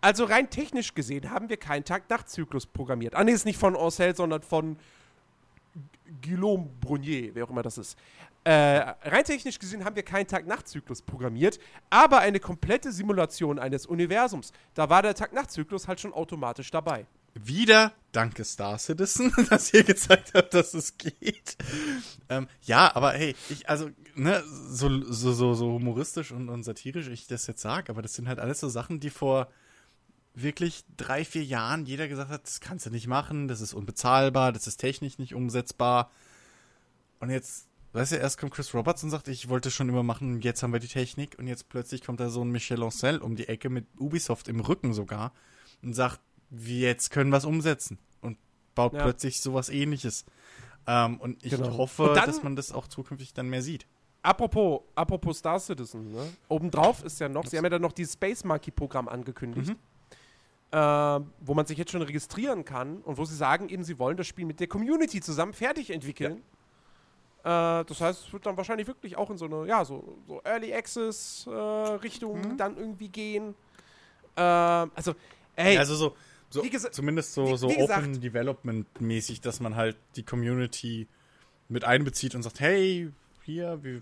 Also 0.00 0.24
rein 0.24 0.48
technisch 0.50 0.94
gesehen 0.94 1.30
haben 1.30 1.48
wir 1.48 1.56
keinen 1.58 1.84
Tag-Nacht-Zyklus 1.84 2.66
programmiert. 2.66 3.14
Ah, 3.14 3.24
nee, 3.24 3.32
ist 3.32 3.44
nicht 3.44 3.58
von 3.58 3.74
Orcel, 3.76 4.14
sondern 4.16 4.42
von 4.42 4.78
Guillaume 6.22 6.68
Brunier, 6.80 7.34
wer 7.34 7.44
auch 7.44 7.50
immer 7.50 7.62
das 7.62 7.78
ist. 7.78 7.98
Äh, 8.44 8.52
rein 8.52 9.24
technisch 9.24 9.58
gesehen 9.58 9.84
haben 9.84 9.96
wir 9.96 10.02
keinen 10.02 10.26
Tag-Nacht-Zyklus 10.26 11.00
programmiert, 11.02 11.58
aber 11.88 12.18
eine 12.18 12.40
komplette 12.40 12.92
Simulation 12.92 13.58
eines 13.58 13.86
Universums. 13.86 14.52
Da 14.74 14.88
war 14.90 15.00
der 15.02 15.14
Tag-Nacht-Zyklus 15.14 15.88
halt 15.88 16.00
schon 16.00 16.12
automatisch 16.12 16.70
dabei. 16.70 17.06
Wieder 17.34 17.92
danke 18.14 18.44
Star 18.44 18.78
Citizen, 18.78 19.32
dass 19.50 19.72
ihr 19.74 19.84
gezeigt 19.84 20.32
habt, 20.34 20.54
dass 20.54 20.74
es 20.74 20.96
geht. 20.96 21.56
Ähm, 22.28 22.48
ja, 22.62 22.94
aber 22.94 23.12
hey, 23.12 23.34
ich, 23.50 23.68
also, 23.68 23.90
ne, 24.14 24.42
so, 24.46 25.02
so, 25.02 25.32
so, 25.32 25.54
so 25.54 25.72
humoristisch 25.72 26.32
und, 26.32 26.48
und 26.48 26.62
satirisch 26.62 27.08
ich 27.08 27.26
das 27.26 27.46
jetzt 27.46 27.60
sage, 27.60 27.90
aber 27.90 28.02
das 28.02 28.14
sind 28.14 28.28
halt 28.28 28.38
alles 28.38 28.60
so 28.60 28.68
Sachen, 28.68 29.00
die 29.00 29.10
vor 29.10 29.48
wirklich 30.34 30.84
drei, 30.96 31.24
vier 31.24 31.44
Jahren 31.44 31.86
jeder 31.86 32.08
gesagt 32.08 32.30
hat, 32.30 32.44
das 32.44 32.60
kannst 32.60 32.86
du 32.86 32.90
nicht 32.90 33.06
machen, 33.06 33.46
das 33.46 33.60
ist 33.60 33.74
unbezahlbar, 33.74 34.52
das 34.52 34.66
ist 34.66 34.78
technisch 34.78 35.18
nicht 35.18 35.34
umsetzbar. 35.34 36.10
Und 37.20 37.30
jetzt, 37.30 37.68
weißt 37.92 38.12
du, 38.12 38.16
erst 38.16 38.38
kommt 38.38 38.52
Chris 38.52 38.74
Roberts 38.74 39.04
und 39.04 39.10
sagt, 39.10 39.28
ich 39.28 39.48
wollte 39.48 39.70
schon 39.70 39.88
immer 39.88 40.02
machen, 40.02 40.40
jetzt 40.40 40.62
haben 40.62 40.72
wir 40.72 40.80
die 40.80 40.88
Technik 40.88 41.36
und 41.38 41.46
jetzt 41.46 41.68
plötzlich 41.68 42.02
kommt 42.04 42.20
da 42.20 42.30
so 42.30 42.42
ein 42.42 42.50
Michel 42.50 42.82
Ancel 42.82 43.18
um 43.18 43.36
die 43.36 43.48
Ecke 43.48 43.70
mit 43.70 43.86
Ubisoft 43.96 44.48
im 44.48 44.60
Rücken 44.60 44.92
sogar 44.92 45.32
und 45.82 45.94
sagt, 45.94 46.20
jetzt 46.50 47.10
können 47.10 47.32
was 47.32 47.44
umsetzen 47.44 47.98
und 48.20 48.38
baut 48.74 48.92
Ja. 48.94 49.02
plötzlich 49.02 49.40
sowas 49.40 49.68
ähnliches. 49.68 50.24
Ähm, 50.86 51.18
und 51.20 51.42
ich 51.44 51.50
Genau. 51.50 51.76
hoffe, 51.78 52.02
Und 52.10 52.16
dann- 52.16 52.26
dass 52.26 52.42
man 52.42 52.56
das 52.56 52.72
auch 52.72 52.86
zukünftig 52.88 53.32
dann 53.34 53.48
mehr 53.48 53.62
sieht. 53.62 53.86
Apropos, 54.22 54.80
apropos 54.94 55.38
Star 55.38 55.58
Citizen, 55.60 56.12
ne? 56.12 56.32
Obendrauf 56.48 57.04
ist 57.04 57.20
ja 57.20 57.28
noch, 57.28 57.46
sie 57.46 57.56
haben 57.58 57.64
ja 57.64 57.70
dann 57.70 57.82
noch 57.82 57.92
dieses 57.92 58.14
Space 58.14 58.42
Monkey-Programm 58.44 59.08
angekündigt. 59.08 59.70
Mhm. 59.70 59.76
Äh, 60.70 60.76
wo 61.40 61.54
man 61.54 61.66
sich 61.66 61.78
jetzt 61.78 61.92
schon 61.92 62.02
registrieren 62.02 62.64
kann 62.64 62.98
und 63.02 63.16
wo 63.16 63.24
sie 63.24 63.36
sagen, 63.36 63.68
eben, 63.68 63.84
sie 63.84 63.98
wollen 63.98 64.16
das 64.16 64.26
Spiel 64.26 64.44
mit 64.44 64.58
der 64.60 64.66
Community 64.66 65.20
zusammen 65.20 65.52
fertig 65.52 65.90
entwickeln. 65.90 66.38
Äh, 67.44 67.84
das 67.84 68.00
heißt, 68.00 68.26
es 68.26 68.32
wird 68.32 68.44
dann 68.46 68.56
wahrscheinlich 68.56 68.86
wirklich 68.86 69.16
auch 69.16 69.30
in 69.30 69.36
so 69.38 69.44
eine, 69.44 69.66
ja, 69.68 69.84
so, 69.84 70.16
so 70.26 70.40
Early 70.44 70.72
Access 70.74 71.46
äh, 71.46 71.50
Richtung 71.50 72.40
Mhm. 72.40 72.56
dann 72.56 72.76
irgendwie 72.76 73.08
gehen. 73.08 73.54
Äh, 74.36 74.40
also, 74.40 75.14
ey, 75.54 75.76
also 75.78 75.94
so, 75.94 76.16
so 76.54 76.64
wie 76.64 76.70
zumindest 76.70 77.34
so, 77.34 77.46
wie- 77.52 77.56
so 77.56 77.68
wie 77.68 77.76
gesagt- 77.76 77.98
Open 78.04 78.20
Development 78.20 79.00
mäßig, 79.00 79.40
dass 79.40 79.60
man 79.60 79.76
halt 79.76 79.96
die 80.16 80.22
Community 80.22 81.06
mit 81.68 81.84
einbezieht 81.84 82.34
und 82.34 82.42
sagt, 82.42 82.60
hey, 82.60 83.10
hier, 83.42 83.78
wie, 83.82 84.00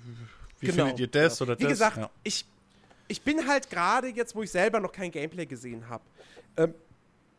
wie 0.61 0.67
Genau, 0.67 0.85
findet 0.87 1.01
ihr 1.01 1.07
das 1.09 1.39
genau. 1.39 1.51
oder 1.53 1.59
Wie 1.59 1.65
das? 1.65 1.73
gesagt, 1.73 1.97
Ja. 1.97 2.11
ich, 2.25 2.45
ich 3.09 3.23
bin 3.23 3.47
halt 3.49 3.71
gerade 3.71 4.09
jetzt, 4.09 4.35
wo 4.35 4.43
ich 4.43 4.51
selber 4.51 4.81
noch 4.81 4.93
kein 4.93 5.11
Gameplay 5.11 5.47
gesehen 5.47 5.89
habe, 5.89 6.05
ähm, 6.57 6.75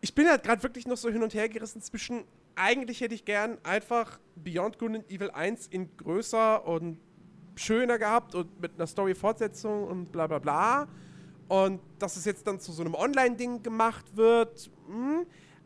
ich 0.01 0.13
bin 0.15 0.27
halt 0.27 0.43
gerade 0.43 0.61
wirklich 0.63 0.85
noch 0.87 0.97
so 0.97 1.09
hin 1.09 1.23
und 1.23 1.33
her 1.33 1.47
gerissen 1.47 1.81
zwischen, 1.81 2.23
eigentlich 2.55 2.99
hätte 3.01 3.15
ich 3.15 3.23
gern 3.25 3.57
einfach 3.63 4.19
Beyond 4.35 4.77
Good 4.79 4.95
and 4.95 5.09
Evil 5.11 5.31
1 5.31 5.67
in 5.67 5.95
größer 5.95 6.65
und 6.67 6.97
schöner 7.55 7.97
gehabt 7.99 8.35
und 8.35 8.59
mit 8.61 8.73
einer 8.75 8.87
Story-Fortsetzung 8.87 9.85
und 9.87 10.11
bla 10.11 10.27
bla 10.27 10.39
bla. 10.39 10.87
Und 11.47 11.81
dass 11.99 12.15
es 12.15 12.25
jetzt 12.25 12.47
dann 12.47 12.59
zu 12.59 12.71
so 12.71 12.81
einem 12.81 12.95
Online-Ding 12.95 13.63
gemacht 13.63 14.15
wird. 14.15 14.71
Hm. 14.87 15.25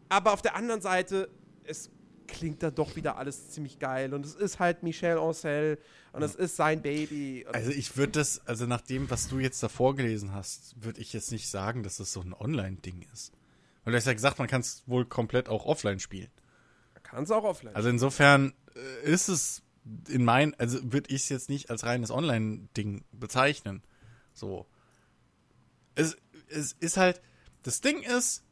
Aber 0.09 0.33
auf 0.33 0.41
der 0.41 0.55
anderen 0.55 0.81
Seite, 0.81 1.29
es 1.63 1.89
klingt 2.27 2.61
da 2.61 2.71
doch 2.71 2.95
wieder 2.95 3.17
alles 3.17 3.49
ziemlich 3.49 3.79
geil. 3.79 4.13
Und 4.13 4.25
es 4.25 4.35
ist 4.35 4.59
halt 4.59 4.83
Michel 4.83 5.17
Ancel 5.17 5.79
und 6.11 6.23
es 6.23 6.35
ist 6.35 6.55
sein 6.55 6.81
Baby. 6.81 7.45
Also 7.51 7.71
ich 7.71 7.97
würde 7.97 8.13
das, 8.13 8.45
also 8.47 8.65
nach 8.65 8.81
dem, 8.81 9.09
was 9.09 9.27
du 9.27 9.39
jetzt 9.39 9.61
da 9.63 9.69
vorgelesen 9.69 10.33
hast, 10.33 10.75
würde 10.83 10.99
ich 10.99 11.13
jetzt 11.13 11.31
nicht 11.31 11.49
sagen, 11.49 11.83
dass 11.83 11.97
das 11.97 12.11
so 12.11 12.21
ein 12.21 12.33
Online-Ding 12.33 13.05
ist. 13.13 13.31
Weil 13.83 13.93
du 13.93 13.97
hast 13.97 14.05
ja 14.05 14.13
gesagt, 14.13 14.39
man 14.39 14.47
kann 14.47 14.61
es 14.61 14.83
wohl 14.85 15.05
komplett 15.05 15.47
auch 15.47 15.65
offline 15.65 15.99
spielen. 15.99 16.29
kann 17.03 17.23
es 17.23 17.31
auch 17.31 17.43
offline. 17.43 17.75
Also 17.75 17.89
insofern 17.89 18.53
äh, 18.75 19.09
ist 19.09 19.29
es 19.29 19.63
in 20.09 20.25
mein, 20.25 20.53
also 20.55 20.79
würde 20.91 21.09
ich 21.09 21.23
es 21.23 21.29
jetzt 21.29 21.49
nicht 21.49 21.69
als 21.69 21.85
reines 21.85 22.11
Online-Ding 22.11 23.05
bezeichnen. 23.11 23.81
So. 24.33 24.65
Es, 25.97 26.17
es 26.47 26.73
ist 26.79 26.97
halt, 26.97 27.21
das 27.63 27.81
Ding 27.81 28.01
ist, 28.01 28.43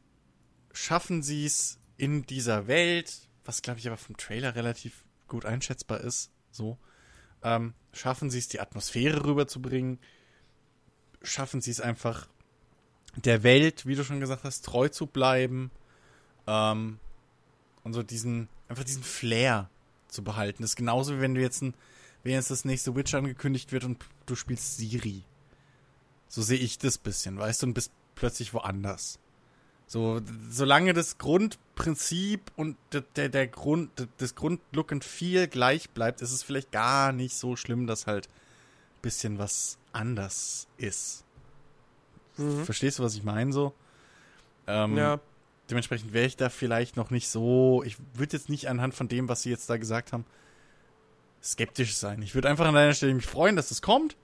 schaffen 0.72 1.22
sie 1.22 1.46
es 1.46 1.78
in 1.96 2.26
dieser 2.26 2.66
Welt, 2.66 3.28
was 3.44 3.62
glaube 3.62 3.78
ich 3.80 3.86
aber 3.86 3.96
vom 3.96 4.16
Trailer 4.16 4.54
relativ 4.54 5.04
gut 5.28 5.46
einschätzbar 5.46 6.00
ist, 6.00 6.30
so, 6.50 6.78
ähm, 7.42 7.74
schaffen 7.92 8.30
sie 8.30 8.38
es, 8.38 8.48
die 8.48 8.60
Atmosphäre 8.60 9.24
rüberzubringen, 9.24 9.98
schaffen 11.22 11.60
sie 11.60 11.70
es 11.70 11.80
einfach, 11.80 12.28
der 13.16 13.42
Welt, 13.42 13.86
wie 13.86 13.94
du 13.94 14.04
schon 14.04 14.20
gesagt 14.20 14.44
hast, 14.44 14.64
treu 14.64 14.88
zu 14.88 15.06
bleiben, 15.06 15.70
ähm, 16.46 16.98
und 17.82 17.92
so 17.92 18.02
diesen, 18.02 18.48
einfach 18.68 18.84
diesen 18.84 19.02
Flair 19.02 19.70
zu 20.08 20.24
behalten. 20.24 20.62
Das 20.62 20.72
ist 20.72 20.76
genauso 20.76 21.16
wie 21.16 21.20
wenn 21.20 21.34
du 21.34 21.40
jetzt 21.40 21.62
ein, 21.62 21.74
wenn 22.22 22.32
jetzt 22.32 22.50
das 22.50 22.64
nächste 22.64 22.94
Witch 22.96 23.14
angekündigt 23.14 23.72
wird 23.72 23.84
und 23.84 24.04
du 24.26 24.34
spielst 24.34 24.76
Siri. 24.76 25.22
So 26.28 26.42
sehe 26.42 26.58
ich 26.58 26.78
das 26.78 26.98
bisschen, 26.98 27.38
weißt 27.38 27.62
du, 27.62 27.66
und 27.68 27.74
bist 27.74 27.92
plötzlich 28.14 28.52
woanders. 28.54 29.18
So, 29.86 30.20
solange 30.50 30.94
das 30.94 31.16
Grundprinzip 31.18 32.50
und 32.56 32.76
der, 33.14 33.28
der, 33.28 33.46
Grund, 33.46 33.90
das 34.18 34.34
Grundlook 34.34 34.90
and 34.90 35.04
Feel 35.04 35.46
gleich 35.46 35.90
bleibt, 35.90 36.22
ist 36.22 36.32
es 36.32 36.42
vielleicht 36.42 36.72
gar 36.72 37.12
nicht 37.12 37.36
so 37.36 37.54
schlimm, 37.54 37.86
dass 37.86 38.08
halt 38.08 38.26
ein 38.26 39.02
bisschen 39.02 39.38
was 39.38 39.78
anders 39.92 40.66
ist. 40.76 41.24
Mhm. 42.36 42.64
Verstehst 42.64 42.98
du, 42.98 43.04
was 43.04 43.14
ich 43.14 43.22
meine 43.22 43.52
so? 43.52 43.74
Ähm, 44.66 44.96
ja. 44.96 45.20
Dementsprechend 45.70 46.12
wäre 46.12 46.26
ich 46.26 46.36
da 46.36 46.48
vielleicht 46.48 46.96
noch 46.96 47.10
nicht 47.10 47.28
so. 47.28 47.82
Ich 47.84 47.96
würde 48.14 48.36
jetzt 48.36 48.48
nicht 48.48 48.68
anhand 48.68 48.94
von 48.94 49.08
dem, 49.08 49.28
was 49.28 49.42
sie 49.42 49.50
jetzt 49.50 49.70
da 49.70 49.76
gesagt 49.76 50.12
haben, 50.12 50.24
skeptisch 51.42 51.96
sein. 51.96 52.22
Ich 52.22 52.34
würde 52.34 52.48
einfach 52.48 52.66
an 52.66 52.74
deiner 52.74 52.94
Stelle 52.94 53.14
mich 53.14 53.26
freuen, 53.26 53.56
dass 53.56 53.70
es 53.70 53.82
kommt. 53.82 54.16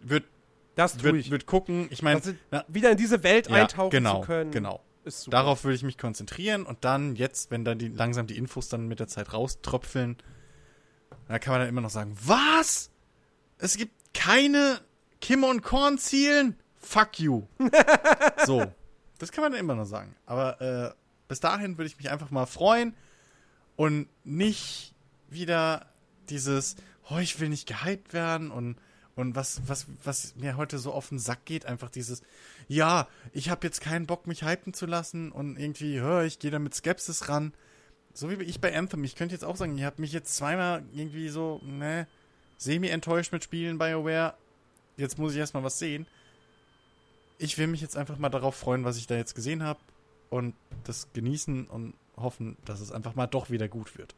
Würde 0.00 0.26
Das 0.74 0.94
tue 0.94 1.04
würd, 1.04 1.16
ich. 1.16 1.30
würd 1.30 1.46
gucken. 1.46 1.86
Ich 1.90 2.02
meine, 2.02 2.16
Also, 2.16 2.34
wieder 2.68 2.90
in 2.90 2.96
diese 2.96 3.22
Welt 3.22 3.48
ja, 3.48 3.56
eintauchen 3.56 3.90
genau, 3.90 4.20
zu 4.20 4.26
können. 4.26 4.50
genau. 4.50 4.80
Ist 5.04 5.22
super. 5.22 5.36
Darauf 5.36 5.64
würde 5.64 5.74
ich 5.76 5.82
mich 5.82 5.98
konzentrieren 5.98 6.64
und 6.64 6.84
dann 6.84 7.14
jetzt, 7.14 7.50
wenn 7.50 7.64
dann 7.64 7.78
die, 7.78 7.88
langsam 7.88 8.26
die 8.26 8.36
Infos 8.38 8.68
dann 8.68 8.88
mit 8.88 9.00
der 9.00 9.06
Zeit 9.06 9.32
rauströpfeln, 9.34 10.16
da 11.28 11.38
kann 11.38 11.52
man 11.52 11.60
dann 11.60 11.68
immer 11.68 11.82
noch 11.82 11.90
sagen, 11.90 12.16
was? 12.24 12.90
Es 13.58 13.76
gibt 13.76 13.92
keine 14.14 14.80
Kim 15.20 15.44
und 15.44 15.62
Korn 15.62 15.98
Zielen? 15.98 16.56
Fuck 16.78 17.20
you. 17.20 17.42
so. 18.46 18.64
Das 19.18 19.30
kann 19.30 19.42
man 19.42 19.52
dann 19.52 19.60
immer 19.60 19.74
noch 19.74 19.84
sagen. 19.86 20.14
Aber 20.26 20.60
äh, 20.60 20.94
bis 21.28 21.40
dahin 21.40 21.78
würde 21.78 21.86
ich 21.86 21.96
mich 21.96 22.10
einfach 22.10 22.30
mal 22.30 22.46
freuen 22.46 22.94
und 23.76 24.08
nicht 24.24 24.94
wieder 25.28 25.86
dieses, 26.28 26.76
oh, 27.10 27.18
ich 27.18 27.38
will 27.40 27.48
nicht 27.48 27.66
gehypt 27.68 28.12
werden 28.12 28.50
und 28.50 28.76
und 29.16 29.36
was, 29.36 29.62
was, 29.66 29.86
was 30.02 30.34
mir 30.36 30.56
heute 30.56 30.78
so 30.78 30.92
auf 30.92 31.08
den 31.08 31.18
Sack 31.18 31.44
geht, 31.44 31.66
einfach 31.66 31.90
dieses, 31.90 32.22
ja, 32.66 33.06
ich 33.32 33.48
habe 33.48 33.66
jetzt 33.66 33.80
keinen 33.80 34.06
Bock, 34.06 34.26
mich 34.26 34.44
hypen 34.44 34.74
zu 34.74 34.86
lassen 34.86 35.30
und 35.30 35.56
irgendwie, 35.58 36.00
hör, 36.00 36.24
ich 36.24 36.38
gehe 36.38 36.50
da 36.50 36.58
mit 36.58 36.74
Skepsis 36.74 37.28
ran. 37.28 37.52
So 38.12 38.30
wie 38.30 38.42
ich 38.44 38.60
bei 38.60 38.76
Anthem. 38.76 39.02
Ich 39.04 39.16
könnte 39.16 39.34
jetzt 39.34 39.44
auch 39.44 39.56
sagen, 39.56 39.76
ihr 39.76 39.86
habt 39.86 39.98
mich 39.98 40.12
jetzt 40.12 40.36
zweimal 40.36 40.84
irgendwie 40.92 41.28
so, 41.28 41.60
ne, 41.64 42.06
semi 42.58 42.88
enttäuscht 42.88 43.32
mit 43.32 43.44
Spielen 43.44 43.78
BioWare. 43.78 44.34
Jetzt 44.96 45.18
muss 45.18 45.32
ich 45.32 45.38
erstmal 45.38 45.64
was 45.64 45.78
sehen. 45.78 46.06
Ich 47.38 47.58
will 47.58 47.66
mich 47.66 47.80
jetzt 47.80 47.96
einfach 47.96 48.18
mal 48.18 48.28
darauf 48.28 48.54
freuen, 48.54 48.84
was 48.84 48.96
ich 48.96 49.06
da 49.06 49.16
jetzt 49.16 49.34
gesehen 49.34 49.62
habe 49.62 49.80
und 50.30 50.54
das 50.84 51.12
genießen 51.12 51.66
und 51.66 51.94
hoffen, 52.16 52.56
dass 52.64 52.80
es 52.80 52.92
einfach 52.92 53.14
mal 53.14 53.26
doch 53.26 53.50
wieder 53.50 53.68
gut 53.68 53.98
wird. 53.98 54.14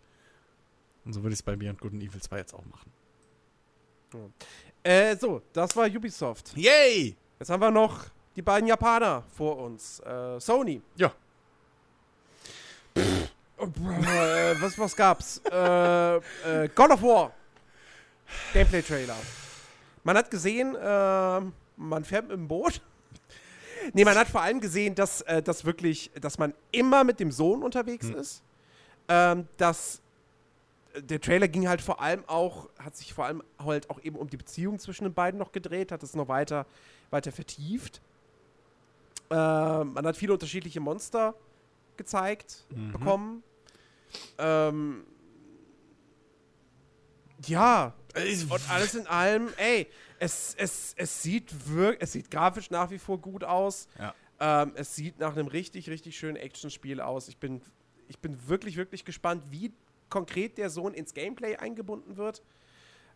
Und 1.05 1.13
so 1.13 1.23
würde 1.23 1.33
ich 1.33 1.41
es 1.41 1.43
bei 1.43 1.57
Beyond 1.57 1.81
Good 1.81 1.93
and 1.93 2.03
Evil 2.03 2.21
2 2.21 2.39
jetzt 2.39 2.55
auch 2.55 2.65
machen. 2.67 2.93
Äh, 4.87 5.17
so, 5.17 5.43
das 5.53 5.75
war 5.75 5.87
Ubisoft. 5.89 6.57
Yay! 6.57 7.17
Jetzt 7.41 7.51
haben 7.51 7.61
wir 7.61 7.73
noch 7.73 8.05
die 8.37 8.43
beiden 8.43 8.69
Japaner 8.69 9.25
vor 9.37 9.59
uns. 9.59 9.99
Äh, 9.99 10.39
Sony. 10.39 10.81
Ja. 10.95 11.13
äh, 12.95 14.61
was, 14.61 14.79
was 14.79 14.95
gab's? 14.95 15.41
äh, 15.51 16.17
äh, 16.17 16.69
God 16.73 16.91
of 16.93 17.03
War. 17.03 17.33
Gameplay-Trailer. 18.53 19.17
Man 20.05 20.17
hat 20.17 20.31
gesehen, 20.31 20.77
äh, 20.77 21.41
man 21.77 22.05
fährt 22.05 22.29
mit 22.29 22.37
dem 22.37 22.47
Boot. 22.47 22.81
Nee, 23.93 24.05
man 24.05 24.17
hat 24.17 24.29
vor 24.29 24.43
allem 24.43 24.61
gesehen, 24.61 24.95
dass, 24.95 25.25
dass 25.45 25.65
wirklich, 25.65 26.13
dass 26.21 26.39
man 26.39 26.55
immer 26.71 27.03
mit 27.03 27.19
dem 27.19 27.33
Sohn 27.33 27.65
unterwegs 27.65 28.07
Hm. 28.07 28.15
ist. 28.17 28.43
Ähm, 29.09 29.49
dass 29.57 30.01
der 31.01 31.21
Trailer 31.21 31.49
ging 31.49 31.69
halt 31.69 31.81
vor 31.81 32.01
allem 32.01 32.25
auch, 32.27 32.69
hat 32.79 32.97
sich 32.97 33.13
vor 33.13 33.27
allem 33.27 33.43
halt 33.59 33.91
auch 33.91 34.01
eben 34.03 34.17
um 34.17 34.29
die 34.29 34.37
Beziehung 34.37 34.79
zwischen 34.79 35.05
den 35.05 35.15
beiden 35.15 35.39
noch 35.39 35.53
gedreht, 35.53 35.93
hat 35.93 36.03
es 36.03 36.15
noch 36.15 36.29
weiter, 36.29 36.67
weiter 37.11 37.33
vertieft. 37.33 38.01
Äh, 39.31 39.35
man 39.35 40.07
hat 40.07 40.17
viele 40.17 40.33
unterschiedliche 40.33 40.81
Monster 40.81 41.35
gezeigt 41.97 42.65
Mhm. 42.71 42.93
bekommen. 42.93 43.43
Ähm, 44.39 45.05
ja, 47.47 47.93
und 48.15 48.71
alles 48.71 48.95
in 48.95 49.07
allem, 49.07 49.49
ey, 49.59 49.87
es, 50.19 50.55
es, 50.59 50.95
es 50.97 51.23
sieht 51.23 51.69
wirklich, 51.69 52.03
es 52.03 52.13
sieht 52.13 52.31
grafisch 52.31 52.71
nach 52.71 52.91
wie 52.91 52.99
vor 52.99 53.19
gut 53.19 53.45
aus. 53.45 53.89
Ja. 53.99 54.15
Ähm, 54.39 54.73
es 54.75 54.95
sieht 54.95 55.19
nach 55.19 55.37
einem 55.37 55.47
richtig, 55.49 55.91
richtig 55.91 56.17
schönen 56.17 56.37
Actionspiel 56.37 57.01
aus. 57.01 57.29
Ich 57.29 57.37
bin, 57.37 57.61
ich 58.09 58.19
bin 58.19 58.49
wirklich, 58.49 58.77
wirklich 58.77 59.05
gespannt, 59.05 59.43
wie 59.51 59.73
konkret 60.09 60.59
der 60.59 60.71
Sohn 60.71 60.95
ins 60.95 61.15
Gameplay 61.15 61.57
eingebunden 61.57 62.17
wird. 62.17 62.43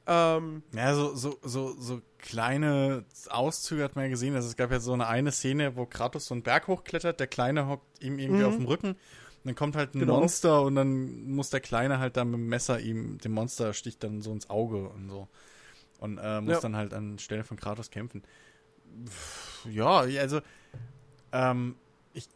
Ähm, 0.07 0.63
ja, 0.75 0.95
so, 0.95 1.15
so, 1.15 1.39
so, 1.43 1.79
so 1.79 2.01
kleine 2.19 3.05
Auszüge 3.29 3.85
hat 3.85 3.97
man 3.97 4.07
ja 4.07 4.11
gesehen. 4.11 4.35
Also 4.35 4.49
es 4.49 4.57
gab 4.57 4.71
ja 4.71 4.81
so 4.81 4.93
eine 4.93 5.07
eine 5.07 5.31
Szene, 5.31 5.77
wo 5.77 5.87
Kratos 5.87 6.27
so 6.27 6.35
einen 6.35 6.43
Berg 6.43 6.69
hochklettert, 6.69 7.21
der 7.21 7.27
Kleine 7.27 7.69
hockt 7.69 8.03
ihm 8.03 8.19
irgendwie 8.19 8.43
mhm. 8.43 8.49
auf 8.49 8.57
dem 8.57 8.67
Rücken. 8.67 8.89
Und 8.89 8.99
dann 9.45 9.55
kommt 9.55 9.77
halt 9.77 9.95
ein 9.95 10.01
genau. 10.01 10.21
Monster 10.21 10.63
und 10.63 10.75
dann 10.75 11.31
muss 11.31 11.51
der 11.51 11.61
Kleine 11.61 11.99
halt 11.99 12.17
dann 12.17 12.31
mit 12.31 12.41
dem 12.41 12.49
Messer 12.49 12.81
ihm, 12.81 13.19
dem 13.19 13.33
Monster 13.33 13.73
sticht 13.73 14.03
dann 14.03 14.21
so 14.21 14.33
ins 14.33 14.51
Auge 14.51 14.89
und 14.89 15.09
so. 15.09 15.29
Und 15.99 16.19
äh, 16.19 16.41
muss 16.41 16.55
ja. 16.55 16.61
dann 16.61 16.77
halt 16.77 16.93
anstelle 16.93 17.45
von 17.45 17.57
Kratos 17.57 17.91
kämpfen. 17.91 18.23
Ja, 19.71 20.01
also, 20.01 20.41
ähm, 21.33 21.77
ich, 22.13 22.29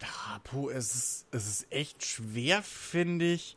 ja, 0.00 0.40
puh, 0.44 0.70
es 0.70 0.94
ist, 0.94 1.26
es 1.30 1.46
ist 1.46 1.72
echt 1.72 2.04
schwer, 2.04 2.62
finde 2.62 3.26
ich, 3.32 3.56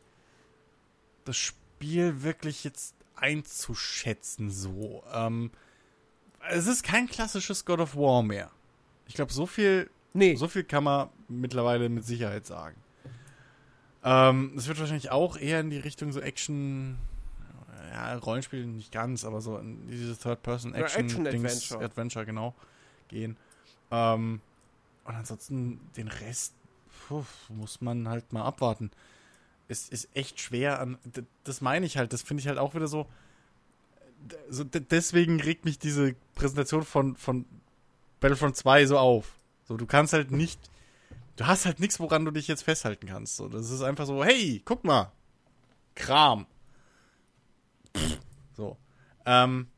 das 1.24 1.36
Spiel 1.36 2.22
wirklich 2.22 2.64
jetzt 2.64 2.94
einzuschätzen, 3.16 4.50
so. 4.50 5.02
Ähm, 5.12 5.50
es 6.50 6.66
ist 6.66 6.82
kein 6.82 7.06
klassisches 7.06 7.64
God 7.64 7.80
of 7.80 7.96
War 7.96 8.22
mehr. 8.22 8.50
Ich 9.06 9.14
glaube, 9.14 9.32
so 9.32 9.46
viel, 9.46 9.90
nee. 10.12 10.36
so 10.36 10.48
viel 10.48 10.64
kann 10.64 10.84
man 10.84 11.08
mittlerweile 11.28 11.88
mit 11.88 12.04
Sicherheit 12.04 12.46
sagen. 12.46 12.76
Ähm, 14.02 14.52
es 14.56 14.68
wird 14.68 14.78
wahrscheinlich 14.78 15.10
auch 15.10 15.36
eher 15.36 15.60
in 15.60 15.70
die 15.70 15.78
Richtung 15.78 16.12
so 16.12 16.20
Action, 16.20 16.98
ja, 17.90 18.14
Rollenspiel 18.16 18.66
nicht 18.66 18.92
ganz, 18.92 19.24
aber 19.24 19.40
so 19.40 19.56
in 19.56 19.88
diese 19.88 20.16
Third-Person-Action-Adventure, 20.18 21.46
Action 21.46 21.82
Adventure, 21.82 22.26
genau, 22.26 22.54
gehen. 23.08 23.38
Ähm, 23.90 24.40
und 25.04 25.14
ansonsten 25.14 25.80
den 25.96 26.08
Rest 26.08 26.54
puh, 27.08 27.24
muss 27.48 27.80
man 27.80 28.08
halt 28.08 28.32
mal 28.32 28.42
abwarten 28.42 28.90
ist, 29.68 29.92
ist 29.92 30.08
echt 30.14 30.40
schwer 30.40 30.80
an. 30.80 30.98
Das 31.44 31.60
meine 31.60 31.86
ich 31.86 31.96
halt, 31.96 32.12
das 32.12 32.22
finde 32.22 32.40
ich 32.40 32.48
halt 32.48 32.58
auch 32.58 32.74
wieder 32.74 32.88
so. 32.88 33.06
so. 34.48 34.64
Deswegen 34.64 35.40
regt 35.40 35.64
mich 35.64 35.78
diese 35.78 36.14
Präsentation 36.34 36.84
von, 36.84 37.16
von 37.16 37.46
Battlefront 38.20 38.56
2 38.56 38.86
so 38.86 38.98
auf. 38.98 39.38
So, 39.64 39.76
du 39.76 39.86
kannst 39.86 40.12
halt 40.12 40.30
nicht. 40.30 40.60
Du 41.36 41.46
hast 41.46 41.66
halt 41.66 41.80
nichts, 41.80 41.98
woran 41.98 42.24
du 42.24 42.30
dich 42.30 42.46
jetzt 42.46 42.62
festhalten 42.62 43.06
kannst. 43.06 43.36
So, 43.36 43.48
das 43.48 43.70
ist 43.70 43.82
einfach 43.82 44.06
so, 44.06 44.24
hey, 44.24 44.62
guck 44.64 44.84
mal. 44.84 45.10
Kram. 45.94 46.46
So. 48.56 48.76
Ähm, 49.26 49.68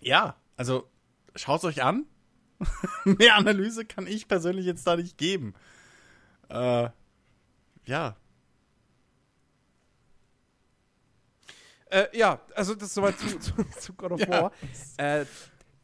ja, 0.00 0.36
also 0.56 0.88
schaut 1.34 1.64
euch 1.64 1.82
an. 1.82 2.04
Mehr 3.04 3.36
Analyse 3.36 3.84
kann 3.84 4.06
ich 4.06 4.28
persönlich 4.28 4.66
jetzt 4.66 4.86
da 4.86 4.96
nicht 4.96 5.16
geben. 5.16 5.54
Äh, 6.48 6.90
ja, 7.84 8.16
Äh, 11.92 12.08
ja, 12.16 12.40
also 12.54 12.74
das 12.74 12.88
ist 12.88 12.94
soweit 12.94 13.18
zu, 13.18 13.38
zu, 13.38 13.52
zu 13.78 13.92
God 13.92 14.12
of 14.12 14.20
ja. 14.20 14.28
War. 14.28 14.52
Äh, 14.96 15.26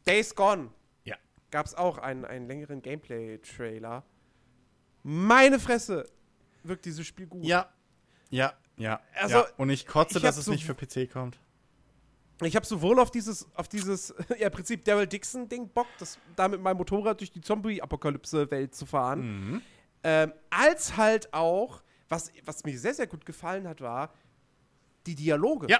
Days 0.07 0.33
Gone. 0.33 0.71
Ja. 1.03 1.15
Gab 1.51 1.67
es 1.67 1.75
auch 1.75 1.99
einen, 1.99 2.25
einen 2.25 2.47
längeren 2.47 2.81
Gameplay-Trailer. 2.81 4.03
Meine 5.03 5.59
Fresse, 5.59 6.09
wirkt 6.63 6.85
dieses 6.85 7.05
Spiel 7.05 7.27
gut. 7.27 7.45
Ja. 7.45 7.71
Ja, 8.31 8.53
ja. 8.77 8.99
Also, 9.13 9.37
ja. 9.37 9.45
Und 9.57 9.69
ich 9.69 9.85
kotze, 9.85 10.17
ich 10.17 10.23
dass 10.23 10.37
es 10.37 10.45
so 10.45 10.51
nicht 10.51 10.65
für 10.65 10.73
PC 10.73 11.11
kommt. 11.11 11.39
Ich 12.41 12.55
habe 12.55 12.65
sowohl 12.65 12.99
auf 12.99 13.11
dieses, 13.11 13.47
auf 13.53 13.67
dieses, 13.67 14.11
ja, 14.39 14.47
im 14.47 14.51
Prinzip 14.51 14.83
Daryl 14.85 15.05
Dixon-Ding 15.05 15.69
Bock, 15.69 15.87
das, 15.99 16.17
da 16.35 16.47
mit 16.47 16.59
meinem 16.59 16.77
Motorrad 16.77 17.19
durch 17.19 17.31
die 17.31 17.41
Zombie-Apokalypse-Welt 17.41 18.73
zu 18.73 18.87
fahren, 18.87 19.51
mhm. 19.51 19.61
ähm, 20.03 20.33
als 20.49 20.97
halt 20.97 21.31
auch, 21.35 21.83
was, 22.07 22.31
was 22.45 22.63
mir 22.63 22.79
sehr, 22.79 22.95
sehr 22.95 23.05
gut 23.05 23.27
gefallen 23.27 23.67
hat, 23.67 23.81
war 23.81 24.11
die 25.05 25.13
Dialoge. 25.13 25.67
Ja. 25.69 25.79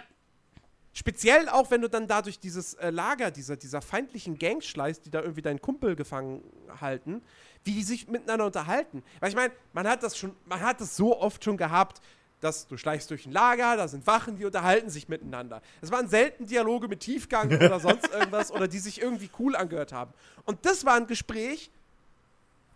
Speziell 1.00 1.48
auch, 1.48 1.72
wenn 1.72 1.82
du 1.82 1.88
dann 1.88 2.10
da 2.10 2.22
durch 2.22 2.42
dieses 2.42 2.74
äh, 2.74 2.90
Lager 2.90 3.32
dieser, 3.32 3.56
dieser 3.56 3.82
feindlichen 3.82 4.38
Gangs 4.38 4.66
schleißt, 4.66 5.06
die 5.06 5.10
da 5.10 5.22
irgendwie 5.22 5.42
deinen 5.42 5.61
Kumpel 5.61 5.95
gefangen 5.95 6.44
halten, 6.82 7.22
wie 7.64 7.72
die 7.72 7.84
sich 7.84 8.10
miteinander 8.10 8.45
unterhalten. 8.45 9.02
Weil 9.22 9.30
ich 9.30 9.36
meine, 9.38 9.53
man 9.72 9.88
hat 9.88 10.03
das 10.03 10.18
schon, 10.18 10.36
man 10.44 10.60
hat 10.60 10.82
das 10.82 10.98
so 10.98 11.18
oft 11.18 11.42
schon 11.42 11.56
gehabt, 11.56 12.02
dass 12.42 12.68
du 12.68 12.76
schleichst 12.76 13.10
durch 13.11 13.26
ein 13.26 13.32
Lager, 13.32 13.78
da 13.78 13.88
sind 13.88 14.06
Wachen, 14.08 14.36
die 14.36 14.44
unterhalten 14.44 14.90
sich 14.90 15.08
miteinander. 15.08 15.61
Es 15.80 15.90
waren 15.90 16.10
selten 16.10 16.48
Dialoge 16.48 16.90
mit 16.90 17.00
Tiefgang 17.00 17.48
oder 17.48 17.80
sonst 17.80 18.11
irgendwas 18.11 18.52
oder 18.52 18.68
die 18.68 18.80
sich 18.80 19.02
irgendwie 19.02 19.30
cool 19.40 19.56
angehört 19.56 19.94
haben. 19.94 20.11
Und 20.44 20.66
das 20.66 20.84
war 20.84 20.95
ein 20.95 21.08
Gespräch, 21.08 21.72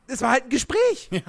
es 0.08 0.22
war 0.22 0.32
halt 0.32 0.46
ein 0.46 0.50
Gespräch. 0.50 1.10
Ja. 1.12 1.24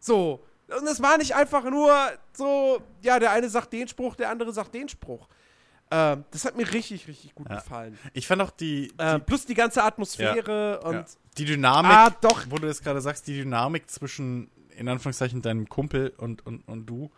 So. 0.00 0.44
Und 0.68 0.86
es 0.86 1.00
war 1.00 1.16
nicht 1.16 1.34
einfach 1.34 1.64
nur 1.64 1.94
so, 2.34 2.82
ja, 3.00 3.18
der 3.18 3.30
eine 3.30 3.48
sagt 3.48 3.72
den 3.72 3.88
Spruch, 3.88 4.16
der 4.16 4.28
andere 4.28 4.52
sagt 4.52 4.74
den 4.74 4.90
Spruch. 4.90 5.26
Ähm, 5.90 6.24
das 6.30 6.44
hat 6.44 6.56
mir 6.56 6.70
richtig, 6.72 7.08
richtig 7.08 7.34
gut 7.34 7.48
ja. 7.48 7.56
gefallen. 7.56 7.98
Ich 8.12 8.26
fand 8.26 8.42
auch 8.42 8.50
die, 8.50 8.92
ähm, 8.98 9.20
die 9.20 9.24
plus 9.24 9.46
die 9.46 9.54
ganze 9.54 9.82
Atmosphäre 9.82 10.80
ja. 10.82 10.88
und. 10.88 10.94
Ja. 10.94 11.04
Die 11.38 11.44
Dynamik, 11.44 11.92
ah, 11.92 12.10
doch. 12.20 12.46
wo 12.48 12.56
du 12.56 12.66
jetzt 12.66 12.82
gerade 12.82 13.00
sagst, 13.00 13.28
die 13.28 13.34
Dynamik 13.34 13.88
zwischen, 13.88 14.50
in 14.76 14.88
Anführungszeichen, 14.88 15.40
deinem 15.40 15.68
Kumpel 15.68 16.12
und, 16.16 16.44
und, 16.44 16.66
und 16.66 16.86
du, 16.86 17.12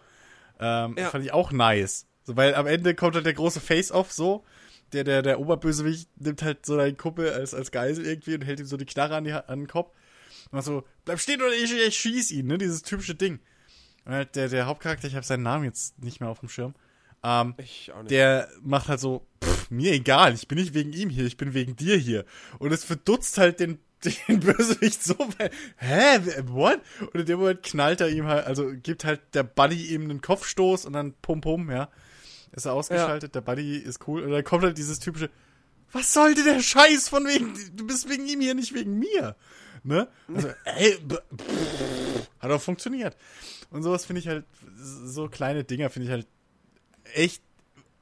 ähm, 0.59 0.95
fand 0.99 1.25
ich 1.25 1.33
auch 1.33 1.53
nice. 1.53 2.07
So, 2.25 2.37
weil 2.37 2.55
am 2.55 2.67
Ende 2.67 2.95
kommt 2.95 3.15
halt 3.15 3.25
der 3.25 3.33
große 3.33 3.61
Face-Off 3.61 4.13
so. 4.13 4.45
Der, 4.93 5.05
der, 5.05 5.23
der 5.23 5.41
Oberbösewicht 5.41 6.09
nimmt 6.21 6.43
halt 6.43 6.67
so 6.67 6.77
deinen 6.77 6.97
Kumpel 6.97 7.31
als, 7.31 7.55
als 7.55 7.71
Geisel 7.71 8.05
irgendwie 8.05 8.35
und 8.35 8.43
hält 8.43 8.61
ihm 8.61 8.67
so 8.67 8.77
die 8.77 8.87
Knarre 8.87 9.17
an, 9.17 9.25
die, 9.25 9.33
an 9.33 9.61
den 9.61 9.69
Kopf. 9.69 9.95
Und 10.51 10.63
so, 10.63 10.85
bleib 11.05 11.21
stehen 11.21 11.41
oder 11.41 11.53
ich, 11.53 11.73
ich 11.73 11.97
schieß 11.97 12.33
ihn, 12.33 12.47
ne? 12.47 12.59
Dieses 12.59 12.83
typische 12.83 13.15
Ding. 13.15 13.39
Und 14.05 14.13
halt 14.13 14.35
der, 14.37 14.49
der 14.49 14.67
Hauptcharakter, 14.67 15.07
ich 15.07 15.15
habe 15.15 15.25
seinen 15.25 15.45
Namen 15.45 15.65
jetzt 15.65 16.03
nicht 16.03 16.21
mehr 16.21 16.29
auf 16.29 16.41
dem 16.41 16.49
Schirm, 16.49 16.75
ähm, 17.23 17.55
der 18.09 18.49
macht 18.63 18.89
halt 18.89 19.01
so, 19.01 19.27
pff, 19.43 19.71
mir 19.71 19.93
egal, 19.93 20.35
ich 20.35 20.49
bin 20.49 20.59
nicht 20.59 20.75
wegen 20.75 20.93
ihm 20.93 21.11
hier, 21.11 21.27
ich 21.27 21.37
bin 21.37 21.55
wegen 21.55 21.77
dir 21.77 21.97
hier. 21.97 22.25
Und 22.59 22.73
es 22.73 22.85
verdutzt 22.85 23.39
halt 23.39 23.61
den, 23.61 23.79
den 24.29 24.41
Bösewicht 24.41 25.03
so, 25.03 25.17
weil, 25.39 25.51
hä, 25.77 26.21
what? 26.47 26.81
Und 27.01 27.21
in 27.21 27.27
dem 27.27 27.39
Moment 27.39 27.63
knallt 27.63 28.01
er 28.01 28.09
ihm 28.09 28.27
halt, 28.27 28.47
also 28.47 28.71
gibt 28.83 29.05
halt 29.05 29.21
der 29.35 29.43
Buddy 29.43 29.95
ihm 29.95 30.05
einen 30.05 30.21
Kopfstoß 30.23 30.87
und 30.87 30.95
dann 30.95 31.15
pum 31.21 31.41
pum, 31.41 31.71
ja. 31.71 31.89
Ist 32.53 32.65
er 32.65 32.73
ausgeschaltet, 32.73 33.35
ja. 33.35 33.41
der 33.41 33.43
Buddy 33.43 33.77
ist 33.77 34.09
cool. 34.09 34.23
Und 34.23 34.33
dann 34.33 34.43
kommt 34.43 34.65
halt 34.65 34.77
dieses 34.77 34.99
typische, 34.99 35.31
was 35.93 36.13
sollte 36.13 36.43
der 36.43 36.61
Scheiß 36.61 37.09
von 37.09 37.27
wegen, 37.27 37.55
du 37.77 37.87
bist 37.87 38.09
wegen 38.09 38.27
ihm 38.27 38.41
hier, 38.41 38.55
nicht 38.55 38.75
wegen 38.75 38.99
mir. 38.99 39.37
Ne? 39.83 40.09
Also, 40.35 40.49
ey, 40.65 40.99
pff, 41.07 42.31
hat 42.41 42.51
auch 42.51 42.61
funktioniert. 42.61 43.17
Und 43.71 43.83
sowas 43.83 44.05
finde 44.05 44.21
ich 44.21 44.29
halt, 44.29 44.45
so 44.75 45.29
kleine 45.29 45.65
Dinger 45.65 45.91
finde 45.91 46.07
ich 46.07 46.13
halt 46.13 46.27
echt 47.15 47.43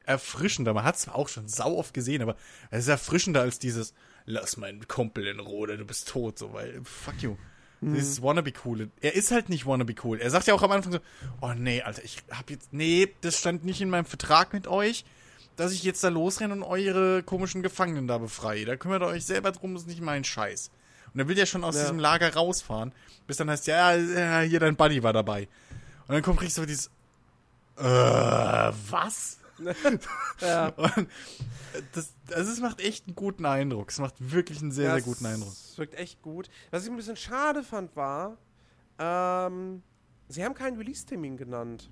erfrischender. 0.04 0.74
Man 0.74 0.84
hat 0.84 0.96
es 0.96 1.08
auch 1.08 1.28
schon 1.28 1.48
sau 1.48 1.76
oft 1.76 1.94
gesehen, 1.94 2.22
aber 2.22 2.36
es 2.70 2.80
ist 2.80 2.88
erfrischender 2.88 3.42
als 3.42 3.58
dieses 3.58 3.94
Lass 4.24 4.56
meinen 4.56 4.86
Kumpel 4.88 5.26
in 5.26 5.40
Ruhe, 5.40 5.76
du 5.76 5.84
bist 5.84 6.08
tot, 6.08 6.38
so, 6.38 6.52
weil, 6.52 6.80
fuck 6.84 7.22
you. 7.22 7.36
Mhm. 7.80 7.94
Dieses 7.94 8.22
Wannabe 8.22 8.52
cool. 8.64 8.90
Er 9.00 9.14
ist 9.14 9.30
halt 9.30 9.48
nicht 9.48 9.66
Wannabe 9.66 9.94
cool. 10.04 10.18
Er 10.18 10.30
sagt 10.30 10.46
ja 10.46 10.54
auch 10.54 10.62
am 10.62 10.72
Anfang 10.72 10.92
so, 10.92 10.98
oh 11.40 11.52
nee, 11.56 11.82
Alter, 11.82 12.04
ich 12.04 12.18
hab 12.30 12.50
jetzt, 12.50 12.72
nee, 12.72 13.14
das 13.20 13.38
stand 13.38 13.64
nicht 13.64 13.80
in 13.80 13.90
meinem 13.90 14.04
Vertrag 14.04 14.52
mit 14.52 14.66
euch, 14.66 15.04
dass 15.56 15.72
ich 15.72 15.82
jetzt 15.82 16.02
da 16.04 16.08
losrenne 16.08 16.54
und 16.54 16.62
eure 16.62 17.22
komischen 17.22 17.62
Gefangenen 17.62 18.06
da 18.06 18.18
befreie. 18.18 18.64
Da 18.64 18.76
kümmert 18.76 19.02
ihr 19.02 19.06
euch 19.06 19.24
selber 19.24 19.52
drum, 19.52 19.74
das 19.74 19.82
ist 19.82 19.88
nicht 19.88 20.00
mein 20.00 20.24
Scheiß. 20.24 20.70
Und 21.14 21.20
er 21.20 21.28
will 21.28 21.38
ja 21.38 21.46
schon 21.46 21.64
aus 21.64 21.76
ja. 21.76 21.82
diesem 21.82 21.98
Lager 21.98 22.32
rausfahren, 22.34 22.92
bis 23.26 23.38
dann 23.38 23.50
heißt, 23.50 23.66
ja, 23.66 23.94
ja, 23.94 24.40
hier 24.40 24.60
dein 24.60 24.76
Buddy 24.76 25.02
war 25.02 25.12
dabei. 25.12 25.48
Und 26.06 26.14
dann 26.14 26.22
kommt 26.22 26.40
richtig 26.40 26.54
so 26.54 26.66
dieses, 26.66 26.90
äh, 27.78 28.72
was? 28.90 29.38
ja. 30.40 30.72
das, 31.92 32.14
also 32.32 32.52
es 32.52 32.60
macht 32.60 32.80
echt 32.80 33.06
einen 33.06 33.16
guten 33.16 33.44
Eindruck. 33.46 33.90
Es 33.90 33.98
macht 33.98 34.14
wirklich 34.18 34.60
einen 34.60 34.72
sehr, 34.72 34.86
ja, 34.86 34.94
sehr 34.94 35.02
guten 35.02 35.26
Eindruck. 35.26 35.52
Es 35.52 35.78
wirkt 35.78 35.94
echt 35.94 36.22
gut. 36.22 36.48
Was 36.70 36.84
ich 36.84 36.90
ein 36.90 36.96
bisschen 36.96 37.16
schade 37.16 37.62
fand, 37.62 37.94
war, 37.96 38.38
ähm, 38.98 39.82
sie 40.28 40.44
haben 40.44 40.54
keinen 40.54 40.76
Release-Termin 40.76 41.36
genannt. 41.36 41.90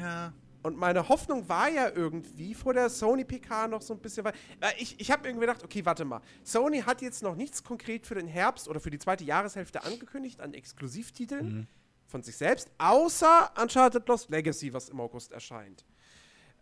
Ja. 0.00 0.32
Und 0.62 0.76
meine 0.76 1.08
Hoffnung 1.08 1.48
war 1.48 1.68
ja 1.68 1.88
irgendwie 1.88 2.52
vor 2.52 2.74
der 2.74 2.90
Sony 2.90 3.24
PK 3.24 3.68
noch 3.68 3.80
so 3.80 3.94
ein 3.94 4.00
bisschen, 4.00 4.24
weil 4.24 4.34
ich, 4.78 5.00
ich 5.00 5.10
habe 5.10 5.26
irgendwie 5.26 5.46
gedacht, 5.46 5.62
okay, 5.62 5.84
warte 5.84 6.04
mal. 6.04 6.20
Sony 6.42 6.80
hat 6.80 7.00
jetzt 7.00 7.22
noch 7.22 7.36
nichts 7.36 7.62
konkret 7.62 8.06
für 8.06 8.16
den 8.16 8.26
Herbst 8.26 8.68
oder 8.68 8.80
für 8.80 8.90
die 8.90 8.98
zweite 8.98 9.24
Jahreshälfte 9.24 9.84
angekündigt 9.84 10.40
an 10.40 10.54
Exklusivtiteln. 10.54 11.46
Mhm 11.46 11.66
von 12.08 12.22
sich 12.22 12.36
selbst, 12.36 12.70
außer 12.78 13.52
Uncharted 13.60 14.08
Lost 14.08 14.30
Legacy, 14.30 14.72
was 14.72 14.88
im 14.88 15.00
August 15.00 15.30
erscheint. 15.30 15.84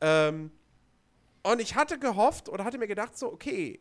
Ähm, 0.01 0.51
und 1.43 1.61
ich 1.61 1.77
hatte 1.77 1.99
gehofft 1.99 2.49
oder 2.49 2.65
hatte 2.65 2.77
mir 2.77 2.89
gedacht, 2.89 3.17
so, 3.17 3.33
okay, 3.33 3.81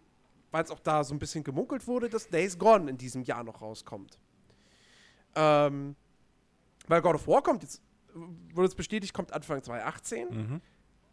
weil 0.51 0.63
es 0.63 0.71
auch 0.71 0.79
da 0.79 1.03
so 1.03 1.13
ein 1.13 1.19
bisschen 1.19 1.43
gemunkelt 1.43 1.87
wurde, 1.87 2.07
dass 2.07 2.29
Days 2.29 2.57
Gone 2.57 2.89
in 2.89 2.97
diesem 2.97 3.23
Jahr 3.23 3.43
noch 3.43 3.61
rauskommt. 3.61 4.19
Ähm, 5.35 5.95
weil 6.87 7.01
God 7.01 7.15
of 7.15 7.27
War 7.27 7.41
kommt 7.41 7.63
jetzt, 7.63 7.81
wurde 8.13 8.67
es 8.67 8.75
bestätigt, 8.75 9.13
kommt 9.13 9.33
Anfang 9.33 9.61
2018. 9.61 10.29
Mhm. 10.29 10.61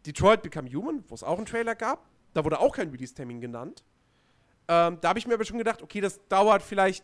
Detroit 0.05 0.43
Become 0.43 0.71
Human, 0.71 1.03
wo 1.07 1.15
es 1.15 1.23
auch 1.23 1.37
einen 1.37 1.47
Trailer 1.47 1.75
gab, 1.75 2.07
da 2.33 2.45
wurde 2.45 2.59
auch 2.59 2.75
kein 2.75 2.89
Release-Termin 2.89 3.41
genannt. 3.41 3.83
Ähm, 4.67 4.99
da 5.01 5.09
habe 5.09 5.19
ich 5.19 5.27
mir 5.27 5.33
aber 5.33 5.45
schon 5.45 5.57
gedacht, 5.57 5.81
okay, 5.81 5.99
das 5.99 6.25
dauert 6.27 6.61
vielleicht 6.61 7.03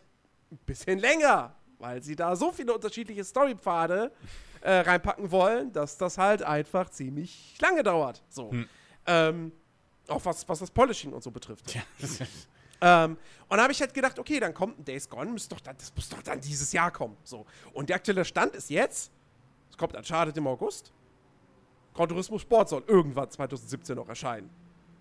ein 0.50 0.58
bisschen 0.66 0.98
länger, 0.98 1.54
weil 1.80 2.02
sie 2.02 2.14
da 2.14 2.36
so 2.36 2.52
viele 2.52 2.74
unterschiedliche 2.74 3.24
Storypfade 3.24 4.12
äh, 4.60 4.72
reinpacken 4.72 5.30
wollen, 5.30 5.72
dass 5.72 5.96
das 5.96 6.18
halt 6.18 6.42
einfach 6.42 6.90
ziemlich 6.90 7.56
lange 7.60 7.82
dauert. 7.82 8.22
So. 8.28 8.52
Hm. 8.52 8.68
Ähm, 9.06 9.52
auch 10.08 10.24
was, 10.24 10.48
was 10.48 10.58
das 10.58 10.70
Polishing 10.70 11.12
und 11.12 11.22
so 11.22 11.30
betrifft. 11.30 11.74
Ja, 11.74 11.82
Ähm, 12.80 13.18
und 13.48 13.56
da 13.56 13.62
habe 13.62 13.72
ich 13.72 13.80
halt 13.80 13.92
gedacht, 13.92 14.18
okay, 14.18 14.40
dann 14.40 14.54
kommt 14.54 14.78
ein 14.78 14.84
Days 14.84 15.08
Gone, 15.08 15.30
muss 15.30 15.48
doch 15.48 15.60
dann, 15.60 15.76
das 15.76 15.94
muss 15.94 16.08
doch 16.08 16.22
dann 16.22 16.40
dieses 16.40 16.72
Jahr 16.72 16.90
kommen. 16.90 17.16
So. 17.24 17.44
Und 17.72 17.88
der 17.88 17.96
aktuelle 17.96 18.24
Stand 18.24 18.54
ist 18.54 18.70
jetzt, 18.70 19.12
es 19.70 19.76
kommt 19.76 19.94
Uncharted 19.94 20.36
im 20.36 20.46
August. 20.46 20.92
Gran 21.94 22.08
Turismo 22.08 22.38
Sport 22.38 22.68
soll 22.68 22.84
irgendwann 22.86 23.30
2017 23.30 23.96
noch 23.96 24.08
erscheinen. 24.08 24.48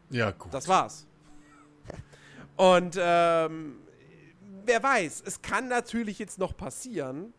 ja 0.09 0.31
gut. 0.31 0.53
Das 0.53 0.67
war's. 0.67 1.05
Und 2.57 2.97
ähm, 2.99 3.77
wer 4.69 4.81
weiß, 4.83 5.23
es 5.25 5.41
kann 5.41 5.67
natürlich 5.67 6.19
jetzt 6.19 6.37
noch 6.37 6.55
passieren, 6.55 7.33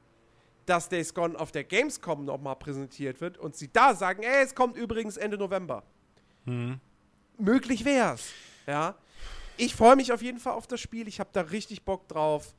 dass 0.67 0.89
Days 0.89 1.15
Gone 1.15 1.39
auf 1.39 1.53
der 1.53 1.65
Gamescom 1.65 2.25
nochmal 2.25 2.57
präsentiert 2.57 3.21
wird 3.21 3.39
und 3.39 3.57
sie 3.57 3.73
da 3.73 3.95
sagen, 3.95 4.23
ey, 4.23 4.45
es 4.45 4.55
kommt 4.55 4.77
übrigens 4.77 5.17
Ende 5.17 5.39
November. 5.39 5.85
Mhm. 6.45 6.81
Möglich 7.39 7.85
wär's. 7.85 8.31
Ja. 8.67 8.97
Ich 9.57 9.75
freue 9.75 9.97
mich 9.97 10.13
auf 10.13 10.23
jeden 10.23 10.39
Fall 10.39 10.55
auf 10.55 10.67
das 10.67 10.81
Spiel. 10.81 11.07
Ich 11.07 11.21
habe 11.21 11.31
da 11.33 11.43
richtig 11.43 11.85
Bock 11.85 12.09
drauf. 12.09 12.55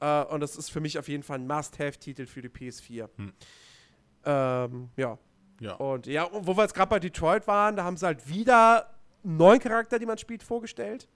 Äh, 0.00 0.24
und 0.24 0.40
das 0.40 0.56
ist 0.56 0.70
für 0.70 0.80
mich 0.80 0.98
auf 0.98 1.08
jeden 1.08 1.22
Fall 1.22 1.38
ein 1.38 1.46
Must-Have-Titel 1.46 2.26
für 2.26 2.42
die 2.42 2.48
PS4. 2.48 3.08
Hm. 3.16 3.32
Ähm, 4.24 4.88
ja. 4.96 5.18
Ja. 5.60 5.74
Und 5.74 6.06
ja, 6.06 6.24
und 6.24 6.46
wo 6.46 6.56
wir 6.56 6.62
jetzt 6.62 6.74
gerade 6.74 6.90
bei 6.90 7.00
Detroit 7.00 7.46
waren, 7.46 7.76
da 7.76 7.84
haben 7.84 7.96
sie 7.96 8.04
halt 8.04 8.28
wieder 8.28 8.90
einen 9.24 9.36
neuen 9.36 9.60
Charakter, 9.60 9.98
den 9.98 10.08
man 10.08 10.18
spielt, 10.18 10.42
vorgestellt. 10.42 11.08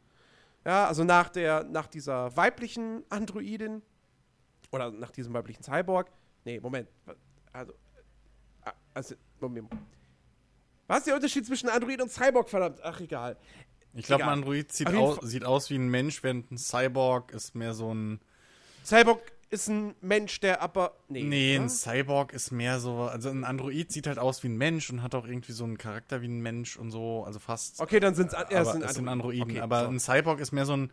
Ja, 0.65 0.87
also 0.87 1.05
nach 1.05 1.29
der, 1.31 1.65
nach 1.65 1.87
dieser 1.87 2.37
weiblichen 2.37 3.03
Androidin 3.09 3.83
oder 4.73 4.91
nach 4.91 5.11
diesem 5.11 5.33
weiblichen 5.33 5.63
Cyborg. 5.63 6.11
Nee, 6.45 6.61
Moment. 6.61 6.89
Also, 7.53 7.73
äh, 8.65 8.71
also 8.95 9.15
Moment. 9.41 9.69
Was 10.87 10.99
ist 10.99 11.07
der 11.07 11.15
Unterschied 11.15 11.47
zwischen 11.47 11.69
Android 11.69 12.03
und 12.03 12.11
Cyborg, 12.11 12.49
verdammt? 12.49 12.81
Ach, 12.83 13.01
egal. 13.01 13.37
Ich 13.95 14.07
glaube, 14.07 14.25
ein. 14.25 14.31
Android 14.31 14.71
sieht 14.73 14.89
aus, 14.89 15.19
Fall- 15.19 15.29
sieht 15.29 15.45
aus 15.45 15.71
wie 15.71 15.77
ein 15.77 15.89
Mensch, 15.89 16.23
während 16.23 16.51
ein 16.51 16.59
Cyborg 16.59 17.33
ist 17.33 17.55
mehr 17.55 17.73
so 17.75 17.93
ein. 17.95 18.21
Cyborg 18.85 19.21
ist 19.51 19.69
ein 19.69 19.95
Mensch, 20.01 20.41
der 20.41 20.63
aber. 20.63 20.95
Nee. 21.09 21.25
Nee, 21.25 21.57
ein? 21.57 21.69
Cyborg 21.69 22.33
ist 22.33 22.51
mehr 22.53 22.79
so. 22.81 23.03
Also 23.03 23.31
ein 23.31 23.45
Android 23.45 23.91
sieht 23.93 24.07
halt 24.07 24.19
aus 24.19 24.43
wie 24.43 24.49
ein 24.49 24.57
Mensch 24.57 24.91
und 24.91 25.03
hat 25.03 25.15
auch 25.15 25.27
irgendwie 25.27 25.53
so 25.53 25.65
einen 25.65 25.77
Charakter 25.77 26.23
wie 26.23 26.29
ein 26.29 26.41
Mensch 26.41 26.77
und 26.77 26.91
so. 26.91 27.25
Also 27.25 27.39
fast. 27.41 27.81
Okay, 27.81 28.01
dann 28.01 28.15
sind 28.15 28.33
es 28.33 28.39
ja, 28.51 28.65
sind 28.65 28.83
Androiden. 28.85 29.09
Androiden. 29.09 29.43
Okay, 29.43 29.61
aber 29.61 29.85
so. 29.85 29.89
ein 29.91 29.99
Cyborg 30.01 30.41
ist 30.41 30.53
mehr 30.53 30.67
so 30.67 30.77
ein. 30.77 30.93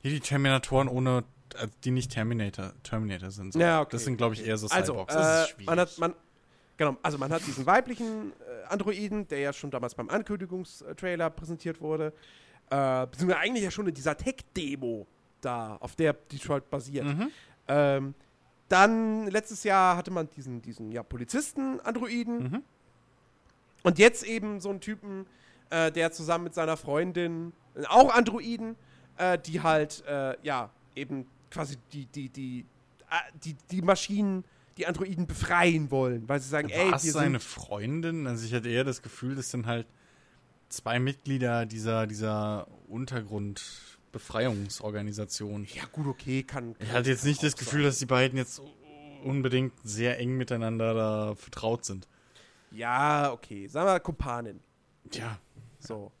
Hier 0.00 0.10
die 0.12 0.20
Terminatoren 0.20 0.88
ohne. 0.88 1.24
also 1.54 1.72
Die 1.84 1.90
nicht 1.90 2.10
Terminator, 2.12 2.72
Terminator 2.82 3.30
sind. 3.30 3.52
So. 3.52 3.60
Ja, 3.60 3.80
okay, 3.82 3.90
Das 3.92 4.04
sind, 4.04 4.16
glaube 4.16 4.34
ich, 4.34 4.46
eher 4.46 4.56
so 4.56 4.68
Also, 4.68 4.92
Cyborgs. 4.92 5.14
äh, 5.14 5.18
das 5.18 5.42
ist 5.42 5.50
schwierig. 5.50 5.66
man 5.66 5.78
hat, 5.80 5.98
man, 5.98 6.14
genau, 6.76 6.96
also 7.02 7.18
man 7.18 7.30
hat 7.32 7.46
diesen 7.46 7.66
weiblichen 7.66 8.32
äh, 8.32 8.68
Androiden, 8.68 9.26
der 9.28 9.40
ja 9.40 9.52
schon 9.52 9.70
damals 9.70 9.94
beim 9.94 10.08
Ankündigungstrailer 10.08 11.30
präsentiert 11.30 11.80
wurde, 11.80 12.12
äh, 12.70 13.06
beziehungsweise 13.06 13.40
eigentlich 13.40 13.64
ja 13.64 13.70
schon 13.70 13.88
in 13.88 13.94
dieser 13.94 14.16
Tech-Demo 14.16 15.06
da, 15.40 15.76
auf 15.80 15.96
der 15.96 16.12
Detroit 16.14 16.70
basiert. 16.70 17.04
Mhm. 17.06 17.30
Ähm, 17.68 18.14
dann 18.68 19.28
letztes 19.28 19.64
Jahr 19.64 19.96
hatte 19.96 20.10
man 20.10 20.28
diesen, 20.30 20.60
diesen 20.62 20.92
ja, 20.92 21.02
Polizisten-Androiden 21.02 22.38
Mhm. 22.50 22.62
und 23.82 23.98
jetzt 23.98 24.24
eben 24.24 24.60
so 24.60 24.70
einen 24.70 24.80
Typen, 24.80 25.26
äh, 25.70 25.90
der 25.92 26.12
zusammen 26.12 26.44
mit 26.44 26.54
seiner 26.54 26.76
Freundin, 26.76 27.52
äh, 27.74 27.84
auch 27.86 28.14
Androiden, 28.14 28.76
äh, 29.16 29.38
die 29.38 29.60
halt, 29.62 30.04
äh, 30.06 30.36
ja, 30.42 30.70
eben 30.94 31.26
quasi 31.50 31.76
die, 31.92 32.06
die, 32.06 32.28
die, 32.28 32.64
äh, 33.10 33.14
die, 33.44 33.56
die 33.70 33.82
Maschinen, 33.82 34.44
die 34.76 34.86
Androiden 34.86 35.26
befreien 35.26 35.90
wollen, 35.90 36.28
weil 36.28 36.40
sie 36.40 36.48
sagen, 36.48 36.68
ey, 36.68 36.90
wir 36.92 36.98
seine. 36.98 37.40
Freundin? 37.40 38.26
Also 38.26 38.44
ich 38.44 38.54
hatte 38.54 38.68
eher 38.68 38.84
das 38.84 39.02
Gefühl, 39.02 39.34
das 39.34 39.50
sind 39.50 39.66
halt 39.66 39.86
zwei 40.68 41.00
Mitglieder 41.00 41.64
dieser, 41.66 42.06
dieser 42.06 42.66
Untergrundbefreiungsorganisation. 44.18 45.66
Ja, 45.74 45.84
gut, 45.90 46.06
okay, 46.06 46.42
kann. 46.42 46.74
Ich 46.78 46.92
hatte 46.92 47.10
jetzt 47.10 47.24
nicht 47.24 47.42
das 47.42 47.56
Gefühl, 47.56 47.80
sein. 47.80 47.88
dass 47.88 47.98
die 47.98 48.06
beiden 48.06 48.38
jetzt 48.38 48.60
unbedingt 49.24 49.72
sehr 49.84 50.18
eng 50.18 50.36
miteinander 50.36 50.94
da 50.94 51.34
vertraut 51.34 51.84
sind. 51.84 52.06
Ja, 52.70 53.32
okay, 53.32 53.66
sagen 53.66 53.86
wir 53.86 54.00
Kumpanin. 54.00 54.60
Tja. 55.10 55.38
So. 55.78 56.12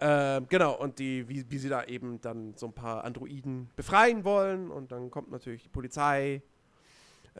Ähm, 0.00 0.46
genau, 0.48 0.74
und 0.78 0.98
die, 0.98 1.28
wie, 1.28 1.44
wie 1.50 1.58
sie 1.58 1.68
da 1.68 1.84
eben 1.84 2.20
dann 2.22 2.54
so 2.54 2.66
ein 2.66 2.72
paar 2.72 3.04
Androiden 3.04 3.68
befreien 3.76 4.24
wollen 4.24 4.70
und 4.70 4.92
dann 4.92 5.10
kommt 5.10 5.30
natürlich 5.30 5.64
die 5.64 5.68
Polizei 5.68 6.42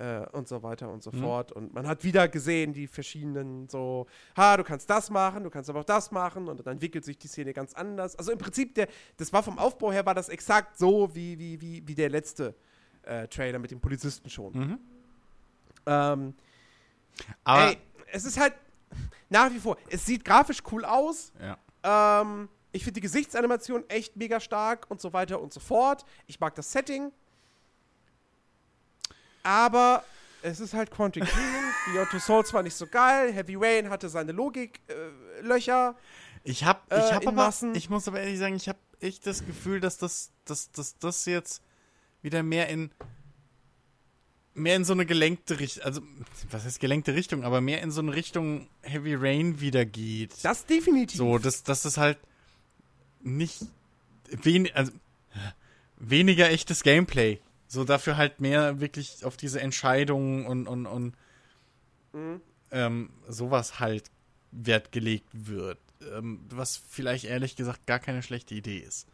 äh, 0.00 0.26
und 0.32 0.48
so 0.48 0.62
weiter 0.62 0.90
und 0.90 1.02
so 1.02 1.10
Mhm. 1.12 1.20
fort. 1.20 1.52
Und 1.52 1.74
man 1.74 1.86
hat 1.86 2.02
wieder 2.04 2.26
gesehen, 2.26 2.72
die 2.72 2.86
verschiedenen 2.86 3.68
so, 3.68 4.06
ha, 4.36 4.56
du 4.56 4.64
kannst 4.64 4.88
das 4.88 5.10
machen, 5.10 5.44
du 5.44 5.50
kannst 5.50 5.68
aber 5.68 5.80
auch 5.80 5.84
das 5.84 6.10
machen 6.10 6.48
und 6.48 6.64
dann 6.66 6.72
entwickelt 6.74 7.04
sich 7.04 7.18
die 7.18 7.28
Szene 7.28 7.52
ganz 7.52 7.74
anders. 7.74 8.16
Also 8.16 8.32
im 8.32 8.38
Prinzip, 8.38 8.74
der, 8.74 8.88
das 9.18 9.32
war 9.32 9.42
vom 9.42 9.58
Aufbau 9.58 9.92
her, 9.92 10.06
war 10.06 10.14
das 10.14 10.28
exakt 10.30 10.78
so 10.78 11.14
wie, 11.14 11.38
wie, 11.38 11.60
wie, 11.60 11.86
wie 11.86 11.94
der 11.94 12.08
letzte 12.08 12.54
äh, 13.02 13.28
Trailer 13.28 13.58
mit 13.58 13.70
dem 13.70 13.80
Polizisten 13.80 14.30
schon. 14.30 14.52
Mhm. 14.54 14.78
Ähm, 15.86 16.34
Aber 17.44 17.68
ey, 17.70 17.78
es 18.12 18.24
ist 18.24 18.38
halt 18.40 18.54
nach 19.28 19.50
wie 19.52 19.58
vor, 19.58 19.76
es 19.90 20.06
sieht 20.06 20.24
grafisch 20.24 20.62
cool 20.72 20.84
aus, 20.84 21.32
ja. 21.40 22.22
ähm, 22.22 22.48
ich 22.72 22.84
finde 22.84 22.94
die 22.94 23.02
Gesichtsanimation 23.02 23.84
echt 23.88 24.16
mega 24.16 24.40
stark 24.40 24.86
und 24.90 25.00
so 25.00 25.12
weiter 25.12 25.40
und 25.40 25.52
so 25.52 25.60
fort. 25.60 26.04
Ich 26.26 26.38
mag 26.40 26.54
das 26.54 26.70
Setting. 26.72 27.12
Aber 29.42 30.04
es 30.42 30.60
ist 30.60 30.74
halt 30.74 30.90
Quantic 30.90 31.24
Dream. 31.24 31.94
Beyond 31.94 32.10
Two 32.10 32.18
Souls 32.18 32.52
war 32.52 32.62
nicht 32.62 32.74
so 32.76 32.86
geil. 32.86 33.32
Heavy 33.32 33.56
Rain 33.56 33.90
hatte 33.90 34.08
seine 34.08 34.32
Logiklöcher. 34.32 34.80
Äh, 34.88 35.40
Löcher. 35.42 35.96
Ich 36.44 36.64
hab, 36.64 36.86
ich 36.92 36.98
Äh, 36.98 37.12
hab 37.12 37.22
in 37.22 37.28
aber, 37.28 37.36
Massen. 37.36 37.74
ich 37.74 37.90
muss 37.90 38.08
aber 38.08 38.20
ehrlich 38.20 38.38
sagen, 38.38 38.54
ich 38.54 38.68
habe 38.68 38.78
echt 39.00 39.26
das 39.26 39.44
Gefühl, 39.44 39.80
dass 39.80 39.98
das, 39.98 40.30
dass, 40.44 40.70
dass 40.72 40.98
das 40.98 41.24
jetzt 41.26 41.62
wieder 42.22 42.42
mehr 42.42 42.68
in 42.68 42.90
mehr 44.52 44.76
in 44.76 44.84
so 44.84 44.92
eine 44.92 45.06
gelenkte 45.06 45.58
Richtung, 45.60 45.84
also 45.84 46.02
was 46.50 46.64
heißt 46.64 46.80
gelenkte 46.80 47.14
Richtung, 47.14 47.44
aber 47.44 47.60
mehr 47.60 47.80
in 47.82 47.90
so 47.90 48.00
eine 48.00 48.14
Richtung 48.14 48.68
Heavy 48.82 49.14
Rain 49.14 49.60
wieder 49.60 49.86
geht. 49.86 50.34
das 50.44 50.66
definitiv. 50.66 51.16
so, 51.16 51.38
dass, 51.38 51.62
dass 51.62 51.82
das 51.82 51.96
halt 51.96 52.18
nicht 53.20 53.64
wen, 54.28 54.68
also, 54.74 54.92
weniger 55.96 56.50
echtes 56.50 56.82
Gameplay. 56.82 57.40
So 57.72 57.84
dafür 57.84 58.16
halt 58.16 58.40
mehr 58.40 58.80
wirklich 58.80 59.24
auf 59.24 59.36
diese 59.36 59.60
Entscheidungen 59.60 60.44
und, 60.44 60.66
und, 60.66 60.86
und 60.86 61.14
Mhm. 62.12 62.40
ähm, 62.72 63.10
sowas 63.28 63.78
halt 63.78 64.10
Wert 64.50 64.90
gelegt 64.90 65.28
wird. 65.32 65.78
Ähm, 66.12 66.44
was 66.48 66.76
vielleicht 66.76 67.24
ehrlich 67.26 67.54
gesagt 67.54 67.86
gar 67.86 68.00
keine 68.00 68.24
schlechte 68.24 68.56
Idee 68.56 68.78
ist. 68.78 69.06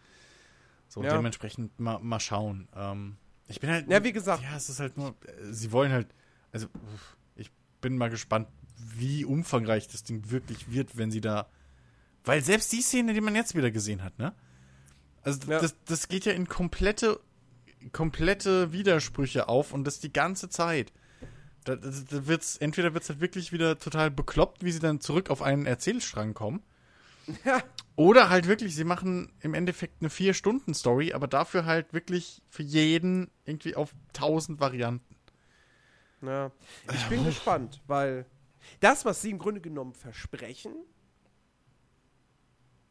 So 0.89 1.03
Ja. 1.03 1.13
dementsprechend 1.13 1.79
mal, 1.79 1.99
mal 1.99 2.19
schauen. 2.19 2.67
Ähm, 2.75 3.19
ich 3.49 3.61
bin 3.61 3.69
halt. 3.69 3.91
Ja, 3.91 4.03
wie 4.03 4.13
gesagt. 4.13 4.43
Ja, 4.43 4.57
es 4.57 4.71
ist 4.71 4.81
halt 4.81 4.97
nur. 4.97 5.11
äh, 5.27 5.53
Sie 5.53 5.71
wollen 5.73 5.93
halt. 5.93 6.09
Also, 6.53 6.69
ich 7.35 7.51
bin 7.83 7.99
mal 7.99 8.09
gespannt, 8.09 8.49
wie 8.79 9.27
umfangreich 9.27 9.87
das 9.89 10.03
Ding 10.03 10.31
wirklich 10.31 10.73
wird, 10.73 10.97
wenn 10.97 11.11
sie 11.11 11.21
da. 11.21 11.47
Weil 12.25 12.43
selbst 12.43 12.73
die 12.73 12.81
Szene, 12.81 13.13
die 13.13 13.21
man 13.21 13.35
jetzt 13.35 13.55
wieder 13.55 13.71
gesehen 13.71 14.03
hat, 14.03 14.19
ne? 14.19 14.33
Also, 15.21 15.41
Ja. 15.51 15.61
das, 15.61 15.77
das 15.85 16.09
geht 16.09 16.25
ja 16.25 16.33
in 16.33 16.49
komplette, 16.49 17.21
komplette 17.93 18.73
Widersprüche 18.73 19.49
auf 19.49 19.73
und 19.73 19.85
das 19.85 20.01
die 20.01 20.13
ganze 20.13 20.49
Zeit. 20.49 20.93
Da, 21.65 21.77
da, 21.77 21.89
da 21.89 22.27
wird's, 22.27 22.57
entweder 22.57 22.95
wird 22.95 23.03
es 23.03 23.11
halt 23.11 23.21
wirklich 23.21 23.53
wieder 23.53 23.79
total 23.79 24.11
bekloppt, 24.11 24.65
wie 24.65 24.73
sie 24.73 24.79
dann 24.79 25.01
zurück 25.01 25.31
auf 25.31 25.43
einen 25.43 25.67
Erzählstrang 25.67 26.35
kommen. 26.35 26.63
Ja. 27.45 27.63
Oder 27.97 28.29
halt 28.29 28.47
wirklich, 28.47 28.77
sie 28.77 28.85
machen 28.85 29.33
im 29.41 29.55
Endeffekt 29.55 30.01
eine 30.01 30.11
Vier-Stunden-Story, 30.11 31.13
aber 31.13 31.27
dafür 31.27 31.65
halt 31.65 31.93
wirklich 31.93 32.43
für 32.49 32.63
jeden 32.63 33.31
irgendwie 33.45 33.75
auf 33.75 33.95
tausend 34.13 34.61
Varianten. 34.61 35.17
Ja. 36.23 36.53
Ich 36.93 37.05
bin 37.07 37.25
gespannt, 37.25 37.81
weil 37.87 38.27
das, 38.81 39.05
was 39.05 39.23
sie 39.23 39.31
im 39.31 39.39
Grunde 39.39 39.61
genommen 39.61 39.93
versprechen, 39.93 40.75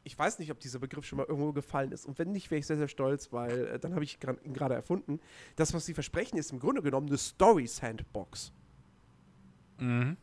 ich 0.05 0.17
weiß 0.17 0.37
nicht, 0.39 0.51
ob 0.51 0.59
dieser 0.59 0.77
Begriff 0.79 1.03
schon 1.05 1.17
mal 1.17 1.25
irgendwo 1.25 1.51
gefallen 1.51 1.91
ist. 1.91 2.05
Und 2.05 2.19
wenn 2.19 2.31
nicht, 2.31 2.51
wäre 2.51 2.59
ich 2.59 2.67
sehr, 2.67 2.77
sehr 2.77 2.87
stolz, 2.87 3.33
weil 3.33 3.67
äh, 3.67 3.79
dann 3.79 3.93
habe 3.95 4.03
ich 4.03 4.19
ihn 4.43 4.53
gerade 4.53 4.75
erfunden. 4.75 5.19
Das, 5.55 5.73
was 5.73 5.85
sie 5.85 5.95
versprechen, 5.95 6.37
ist 6.37 6.51
im 6.51 6.59
Grunde 6.59 6.83
genommen 6.83 7.07
eine 7.07 7.17
Story-Sandbox. 7.17 8.51
Mhm. 9.79 10.15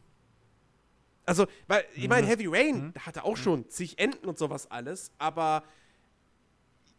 Also, 1.27 1.47
weil, 1.67 1.85
ich 1.95 2.09
meine, 2.09 2.27
Mhm. 2.27 2.31
Heavy 2.31 2.47
Rain 2.47 2.95
hatte 3.01 3.25
auch 3.25 3.37
schon 3.37 3.69
zig 3.69 3.99
Enden 3.99 4.27
und 4.27 4.39
sowas 4.39 4.71
alles, 4.71 5.11
aber 5.19 5.65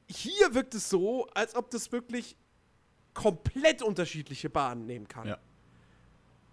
hier 0.09 0.53
wirkt 0.53 0.75
es 0.75 0.89
so, 0.89 1.27
als 1.33 1.55
ob 1.55 1.71
das 1.71 1.91
wirklich 1.91 2.35
komplett 3.13 3.81
unterschiedliche 3.81 4.49
Bahnen 4.49 4.85
nehmen 4.85 5.07
kann. 5.07 5.27
Ja. 5.27 5.37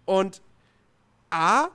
Und 0.05 0.41
A, 1.29 1.69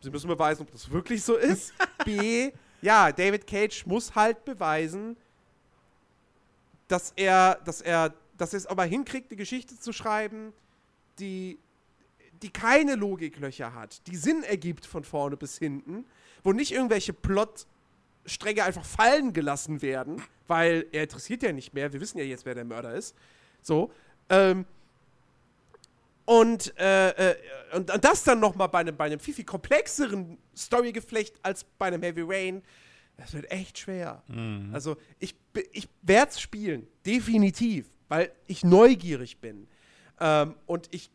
sie 0.00 0.10
müssen 0.10 0.28
beweisen, 0.28 0.62
ob 0.62 0.70
das 0.70 0.90
wirklich 0.90 1.22
so 1.22 1.36
ist. 1.36 1.72
B, 2.04 2.52
ja, 2.82 3.12
David 3.12 3.46
Cage 3.46 3.86
muss 3.86 4.14
halt 4.14 4.44
beweisen, 4.44 5.16
dass 6.88 7.12
er, 7.16 7.56
dass 7.64 7.80
er 7.80 8.14
dass 8.40 8.54
er 8.54 8.56
es 8.56 8.66
aber 8.66 8.84
hinkriegt, 8.84 9.30
eine 9.30 9.36
Geschichte 9.36 9.78
zu 9.78 9.92
schreiben, 9.92 10.52
die, 11.18 11.58
die 12.42 12.50
keine 12.50 12.94
Logiklöcher 12.94 13.74
hat, 13.74 14.06
die 14.06 14.16
Sinn 14.16 14.42
ergibt 14.42 14.86
von 14.86 15.04
vorne 15.04 15.36
bis 15.36 15.58
hinten, 15.58 16.06
wo 16.42 16.52
nicht 16.52 16.72
irgendwelche 16.72 17.12
Plotstränge 17.12 18.64
einfach 18.64 18.84
fallen 18.84 19.34
gelassen 19.34 19.82
werden, 19.82 20.22
weil 20.46 20.86
er 20.92 21.02
interessiert 21.02 21.42
ja 21.42 21.52
nicht 21.52 21.74
mehr, 21.74 21.92
wir 21.92 22.00
wissen 22.00 22.18
ja 22.18 22.24
jetzt, 22.24 22.46
wer 22.46 22.54
der 22.54 22.64
Mörder 22.64 22.94
ist. 22.94 23.14
So. 23.60 23.92
Ähm, 24.30 24.64
und, 26.30 26.78
äh, 26.78 27.32
äh, 27.32 27.36
und 27.72 27.90
das 28.04 28.22
dann 28.22 28.38
nochmal 28.38 28.68
bei 28.68 28.78
einem, 28.78 28.96
bei 28.96 29.06
einem 29.06 29.18
viel, 29.18 29.34
viel 29.34 29.44
komplexeren 29.44 30.38
Storygeflecht 30.56 31.34
als 31.42 31.64
bei 31.64 31.86
einem 31.86 32.04
Heavy 32.04 32.22
Rain, 32.24 32.62
das 33.16 33.34
wird 33.34 33.50
echt 33.50 33.76
schwer. 33.80 34.22
Mhm. 34.28 34.70
Also 34.72 34.96
ich, 35.18 35.34
ich 35.72 35.88
werde 36.02 36.30
es 36.30 36.40
spielen, 36.40 36.86
definitiv, 37.04 37.90
weil 38.06 38.30
ich 38.46 38.62
neugierig 38.62 39.40
bin. 39.40 39.66
Ähm, 40.20 40.54
und 40.66 40.86
ich 40.94 41.10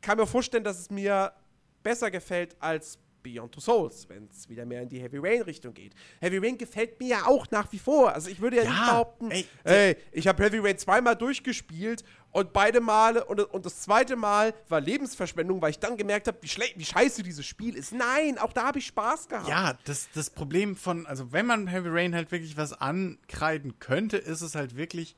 kann 0.00 0.16
mir 0.16 0.26
vorstellen, 0.26 0.64
dass 0.64 0.78
es 0.78 0.88
mir 0.88 1.34
besser 1.82 2.10
gefällt 2.10 2.56
als 2.60 2.98
Beyond 3.22 3.52
Two 3.52 3.60
Souls, 3.60 4.08
wenn 4.08 4.28
es 4.30 4.48
wieder 4.48 4.64
mehr 4.64 4.82
in 4.82 4.88
die 4.88 5.00
Heavy 5.00 5.18
Rain 5.18 5.42
Richtung 5.42 5.74
geht. 5.74 5.94
Heavy 6.20 6.38
Rain 6.38 6.58
gefällt 6.58 6.98
mir 7.00 7.08
ja 7.08 7.26
auch 7.26 7.46
nach 7.50 7.70
wie 7.72 7.78
vor. 7.78 8.12
Also 8.12 8.30
ich 8.30 8.40
würde 8.40 8.56
ja, 8.56 8.64
ja 8.64 8.70
nicht 8.70 8.80
behaupten, 8.80 9.30
ey, 9.30 9.46
ey 9.64 9.96
ich 10.12 10.26
habe 10.26 10.42
Heavy 10.42 10.58
Rain 10.58 10.78
zweimal 10.78 11.16
durchgespielt 11.16 12.04
und 12.32 12.52
beide 12.52 12.80
Male 12.80 13.24
und, 13.24 13.40
und 13.40 13.66
das 13.66 13.80
zweite 13.80 14.16
Mal 14.16 14.54
war 14.68 14.80
Lebensverschwendung, 14.80 15.60
weil 15.60 15.70
ich 15.70 15.78
dann 15.78 15.96
gemerkt 15.96 16.28
habe, 16.28 16.38
wie, 16.40 16.48
wie 16.76 16.84
scheiße 16.84 17.22
dieses 17.22 17.44
Spiel 17.46 17.76
ist. 17.76 17.92
Nein, 17.92 18.38
auch 18.38 18.52
da 18.52 18.66
habe 18.66 18.78
ich 18.78 18.86
Spaß 18.86 19.28
gehabt. 19.28 19.48
Ja, 19.48 19.78
das, 19.84 20.08
das 20.14 20.30
Problem 20.30 20.76
von, 20.76 21.06
also 21.06 21.32
wenn 21.32 21.46
man 21.46 21.66
Heavy 21.66 21.88
Rain 21.88 22.14
halt 22.14 22.30
wirklich 22.30 22.56
was 22.56 22.72
ankreiden 22.72 23.78
könnte, 23.78 24.16
ist 24.16 24.42
es 24.42 24.54
halt 24.54 24.76
wirklich, 24.76 25.16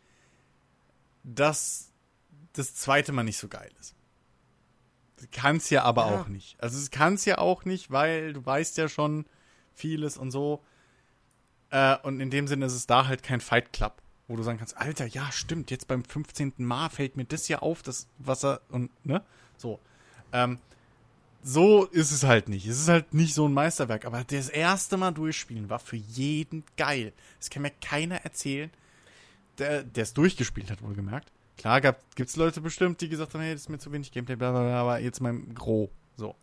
dass 1.25 1.91
das 2.55 2.75
zweite 2.75 3.13
Mal 3.13 3.25
nicht 3.25 3.39
so 3.39 3.49
geil 3.49 3.71
ist. 3.81 3.95
Kann 5.31 5.57
es 5.57 5.71
ja 5.71 5.83
aber 5.83 6.07
ja. 6.07 6.21
auch 6.21 6.29
nicht. 6.29 6.57
Also 6.61 6.79
es 6.79 6.91
kann 6.91 7.15
es 7.15 7.25
ja 7.25 7.39
auch 7.39 7.65
nicht, 7.65 7.91
weil 7.91 8.33
du 8.33 8.45
weißt 8.45 8.77
ja 8.79 8.89
schon 8.89 9.27
vieles 9.75 10.17
und 10.17 10.31
so. 10.31 10.63
Äh, 11.71 11.97
und 12.03 12.21
in 12.21 12.31
dem 12.31 12.47
Sinne 12.47 12.67
ist 12.67 12.75
es 12.75 12.87
da 12.87 13.07
halt 13.07 13.23
kein 13.23 13.41
Fight 13.41 13.73
Club, 13.73 14.03
wo 14.29 14.37
du 14.37 14.43
sagen 14.43 14.59
kannst, 14.59 14.77
Alter, 14.77 15.07
ja, 15.07 15.31
stimmt, 15.33 15.71
jetzt 15.71 15.89
beim 15.89 16.05
15. 16.05 16.55
Mal 16.59 16.89
fällt 16.89 17.17
mir 17.17 17.25
das 17.25 17.49
ja 17.49 17.61
auf, 17.61 17.83
das 17.83 18.09
Wasser 18.19 18.61
und, 18.69 18.91
ne? 19.07 19.23
So. 19.57 19.81
Ähm, 20.33 20.59
so 21.43 21.87
ist 21.87 22.13
es 22.13 22.23
halt 22.23 22.49
nicht. 22.49 22.67
Es 22.67 22.79
ist 22.79 22.89
halt 22.89 23.15
nicht 23.15 23.35
so 23.35 23.49
ein 23.49 23.53
Meisterwerk, 23.53 24.05
aber 24.05 24.23
das 24.25 24.49
erste 24.49 24.97
Mal 24.97 25.13
durchspielen 25.13 25.71
war 25.71 25.81
für 25.81 25.97
jeden 25.97 26.65
geil. 26.77 27.13
Das 27.39 27.51
kann 27.51 27.63
mir 27.63 27.73
keiner 27.81 28.17
erzählen, 28.17 28.71
der 29.59 29.85
es 29.97 30.15
durchgespielt 30.15 30.71
hat, 30.71 30.83
wohlgemerkt. 30.83 31.33
Klar 31.63 31.81
gibt 31.81 32.29
es 32.29 32.35
Leute 32.35 32.61
bestimmt, 32.61 33.01
die 33.01 33.09
gesagt 33.09 33.35
haben, 33.35 33.41
hey, 33.41 33.53
das 33.53 33.63
ist 33.63 33.69
mir 33.69 33.79
zu 33.79 33.93
wenig 33.93 34.11
Gameplay, 34.11 34.35
bla 34.35 34.51
bla 34.51 34.63
bla, 34.63 34.81
aber 34.81 34.99
jetzt 34.99 35.21
mal 35.21 35.33
Gro. 35.55 35.93
So. 36.17 36.35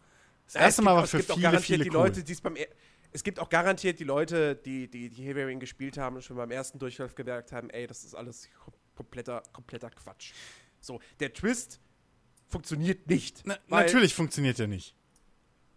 Das 0.46 0.54
ja, 0.54 0.62
erste 0.62 0.82
Mal 0.82 0.96
war 0.96 1.08
für 1.08 1.22
viele, 1.22 1.60
viele 1.60 1.84
die 1.84 1.90
cool. 1.90 1.96
Leute, 1.98 2.24
die 2.24 2.32
es 2.32 2.40
beim 2.40 2.56
es 3.12 3.22
gibt 3.22 3.38
auch 3.42 3.50
garantiert 3.50 4.00
die 4.00 4.06
Leute, 4.06 4.56
die 4.56 4.88
die, 4.90 5.10
die 5.10 5.24
Heavy 5.24 5.44
Rain 5.44 5.60
gespielt 5.60 5.98
haben 5.98 6.16
und 6.16 6.22
schon 6.22 6.38
beim 6.38 6.52
ersten 6.52 6.80
Durchlauf 6.80 7.16
gemerkt 7.16 7.52
haben, 7.52 7.70
ey, 7.70 7.86
das 7.86 8.06
ist 8.06 8.16
alles 8.16 8.48
kompletter, 8.96 9.44
kompletter 9.52 9.90
Quatsch. 9.90 10.32
So, 10.80 11.02
der 11.20 11.34
Twist 11.34 11.82
funktioniert 12.48 13.10
nicht. 13.10 13.42
Na, 13.44 13.58
natürlich 13.68 14.16
funktioniert 14.16 14.58
er 14.58 14.68
nicht. 14.68 14.96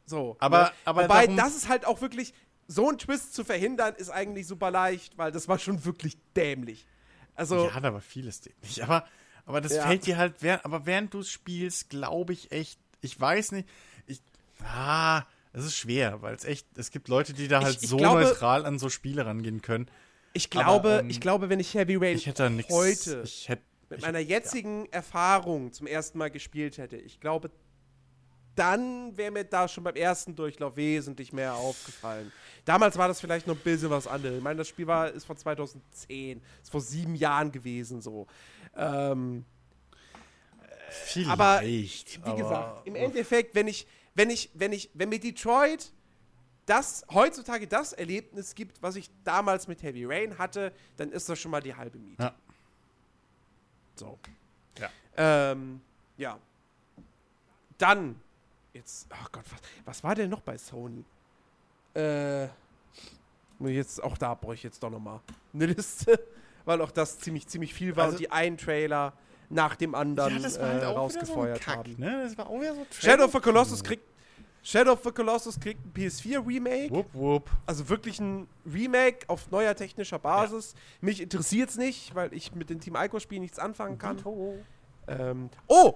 So. 0.06 0.36
Aber, 0.38 0.62
ne? 0.62 0.72
aber 0.84 1.02
Wobei, 1.02 1.26
das 1.26 1.56
ist 1.56 1.68
halt 1.68 1.84
auch 1.84 2.00
wirklich, 2.00 2.32
so 2.68 2.88
einen 2.88 2.98
Twist 2.98 3.34
zu 3.34 3.42
verhindern, 3.42 3.96
ist 3.96 4.10
eigentlich 4.10 4.46
super 4.46 4.70
leicht, 4.70 5.18
weil 5.18 5.32
das 5.32 5.48
war 5.48 5.58
schon 5.58 5.84
wirklich 5.84 6.16
dämlich. 6.36 6.86
Also. 7.34 7.66
Ja, 7.66 7.80
da 7.80 7.92
war 7.92 8.00
vieles 8.00 8.40
dämlich. 8.40 8.84
Aber 8.84 9.04
aber 9.46 9.60
das 9.60 9.74
ja. 9.74 9.86
fällt 9.86 10.06
dir 10.06 10.16
halt, 10.16 10.34
während, 10.40 10.64
aber 10.64 10.86
während 10.86 11.14
du 11.14 11.20
es 11.20 11.30
spielst, 11.30 11.90
glaube 11.90 12.32
ich 12.32 12.52
echt, 12.52 12.78
ich 13.00 13.20
weiß 13.20 13.52
nicht, 13.52 13.68
ich, 14.06 14.20
ah, 14.64 15.22
es 15.52 15.64
ist 15.64 15.76
schwer, 15.76 16.22
weil 16.22 16.34
es 16.34 16.44
echt, 16.44 16.66
es 16.76 16.90
gibt 16.90 17.08
Leute, 17.08 17.32
die 17.34 17.48
da 17.48 17.62
halt 17.62 17.76
ich, 17.76 17.82
ich 17.82 17.88
so 17.88 17.96
glaube, 17.96 18.22
neutral 18.22 18.64
an 18.64 18.78
so 18.78 18.88
Spiele 18.88 19.26
rangehen 19.26 19.62
können. 19.62 19.88
Ich 20.32 20.48
glaube, 20.50 20.70
aber, 20.70 21.00
ähm, 21.00 21.10
ich 21.10 21.20
glaube, 21.20 21.48
wenn 21.48 21.60
ich 21.60 21.74
Heavy 21.74 21.96
Rain 21.96 22.16
ich 22.16 22.26
hätte 22.26 22.48
nix, 22.48 22.72
heute 22.72 23.22
ich 23.24 23.48
hätte, 23.48 23.62
mit 23.90 24.00
meiner 24.00 24.20
jetzigen 24.20 24.86
ja. 24.86 24.92
Erfahrung 24.92 25.72
zum 25.72 25.86
ersten 25.86 26.18
Mal 26.18 26.30
gespielt 26.30 26.78
hätte, 26.78 26.96
ich 26.96 27.20
glaube, 27.20 27.50
dann 28.54 29.16
wäre 29.16 29.30
mir 29.30 29.44
da 29.44 29.66
schon 29.66 29.84
beim 29.84 29.96
ersten 29.96 30.34
Durchlauf 30.34 30.76
wesentlich 30.76 31.32
mehr 31.32 31.54
aufgefallen. 31.54 32.32
Damals 32.64 32.98
war 32.98 33.08
das 33.08 33.20
vielleicht 33.20 33.46
noch 33.46 33.56
ein 33.56 33.62
bisschen 33.62 33.90
was 33.90 34.06
anderes. 34.06 34.36
Ich 34.36 34.42
meine, 34.42 34.58
das 34.58 34.68
Spiel 34.68 34.86
war, 34.86 35.10
ist 35.10 35.24
von 35.24 35.36
2010, 35.36 36.42
ist 36.62 36.70
vor 36.70 36.80
sieben 36.80 37.14
Jahren 37.14 37.50
gewesen 37.50 38.02
so. 38.02 38.26
Ähm, 38.76 39.44
Vielleicht, 40.92 41.30
aber 41.30 41.62
wie 41.62 42.36
gesagt, 42.36 42.86
im 42.86 42.94
Endeffekt, 42.94 43.54
wenn 43.54 43.66
ich, 43.66 43.86
wenn 44.14 44.30
ich, 44.30 44.50
wenn 44.54 44.72
ich, 44.72 44.90
wenn 44.94 45.08
mir 45.08 45.18
Detroit 45.18 45.92
das 46.66 47.04
heutzutage 47.12 47.66
das 47.66 47.92
Erlebnis 47.92 48.54
gibt, 48.54 48.82
was 48.82 48.96
ich 48.96 49.10
damals 49.24 49.68
mit 49.68 49.82
Heavy 49.82 50.04
Rain 50.04 50.38
hatte, 50.38 50.72
dann 50.96 51.10
ist 51.10 51.28
das 51.28 51.38
schon 51.38 51.50
mal 51.50 51.60
die 51.60 51.74
halbe 51.74 51.98
Miete. 51.98 52.22
Ja. 52.22 52.34
So. 53.96 54.18
Ja. 54.78 54.90
Ähm, 55.16 55.80
ja. 56.16 56.38
Dann, 57.78 58.20
jetzt, 58.72 59.08
oh 59.10 59.26
Gott, 59.32 59.44
was, 59.50 59.60
was 59.84 60.04
war 60.04 60.14
denn 60.14 60.30
noch 60.30 60.40
bei 60.40 60.56
Sony? 60.56 61.04
Äh, 61.94 62.44
jetzt, 63.60 64.02
auch 64.02 64.16
da 64.16 64.34
brauche 64.34 64.54
ich 64.54 64.62
jetzt 64.62 64.82
doch 64.82 64.90
noch 64.90 65.00
mal 65.00 65.20
eine 65.52 65.66
Liste 65.66 66.18
weil 66.64 66.80
auch 66.80 66.90
das 66.90 67.18
ziemlich, 67.18 67.46
ziemlich 67.46 67.74
viel 67.74 67.96
war 67.96 68.04
also, 68.04 68.16
und 68.16 68.20
die 68.20 68.30
einen 68.30 68.56
Trailer 68.56 69.12
nach 69.48 69.76
dem 69.76 69.94
anderen 69.94 70.42
ja, 70.42 70.58
halt 70.60 70.82
äh, 70.82 70.86
rausgefeuert 70.86 71.58
so 71.58 71.64
Kack, 71.64 71.76
haben. 71.78 71.94
Ne? 71.98 72.22
Das 72.24 72.38
war 72.38 72.48
auch 72.48 72.60
wieder 72.60 72.74
so 72.74 72.86
Shadow 72.98 73.24
of 73.24 73.32
the 73.32 73.40
Colossus 73.40 73.84
kriegt 73.84 74.04
Shadow 74.64 74.92
of 74.92 75.02
the 75.02 75.10
Colossus 75.10 75.58
kriegt 75.58 75.84
ein 75.84 75.92
PS4-Remake. 75.92 76.90
Wupp, 76.90 77.12
wupp. 77.12 77.50
Also 77.66 77.88
wirklich 77.88 78.20
ein 78.20 78.46
Remake 78.64 79.28
auf 79.28 79.50
neuer 79.50 79.74
technischer 79.74 80.20
Basis. 80.20 80.74
Ja. 80.74 80.78
Mich 81.00 81.20
interessiert 81.20 81.70
es 81.70 81.76
nicht, 81.76 82.14
weil 82.14 82.32
ich 82.32 82.54
mit 82.54 82.70
den 82.70 82.78
Team 82.78 82.94
Ico-Spielen 82.96 83.42
nichts 83.42 83.58
anfangen 83.58 83.98
kann. 83.98 84.22
Ähm, 85.08 85.50
oh! 85.66 85.94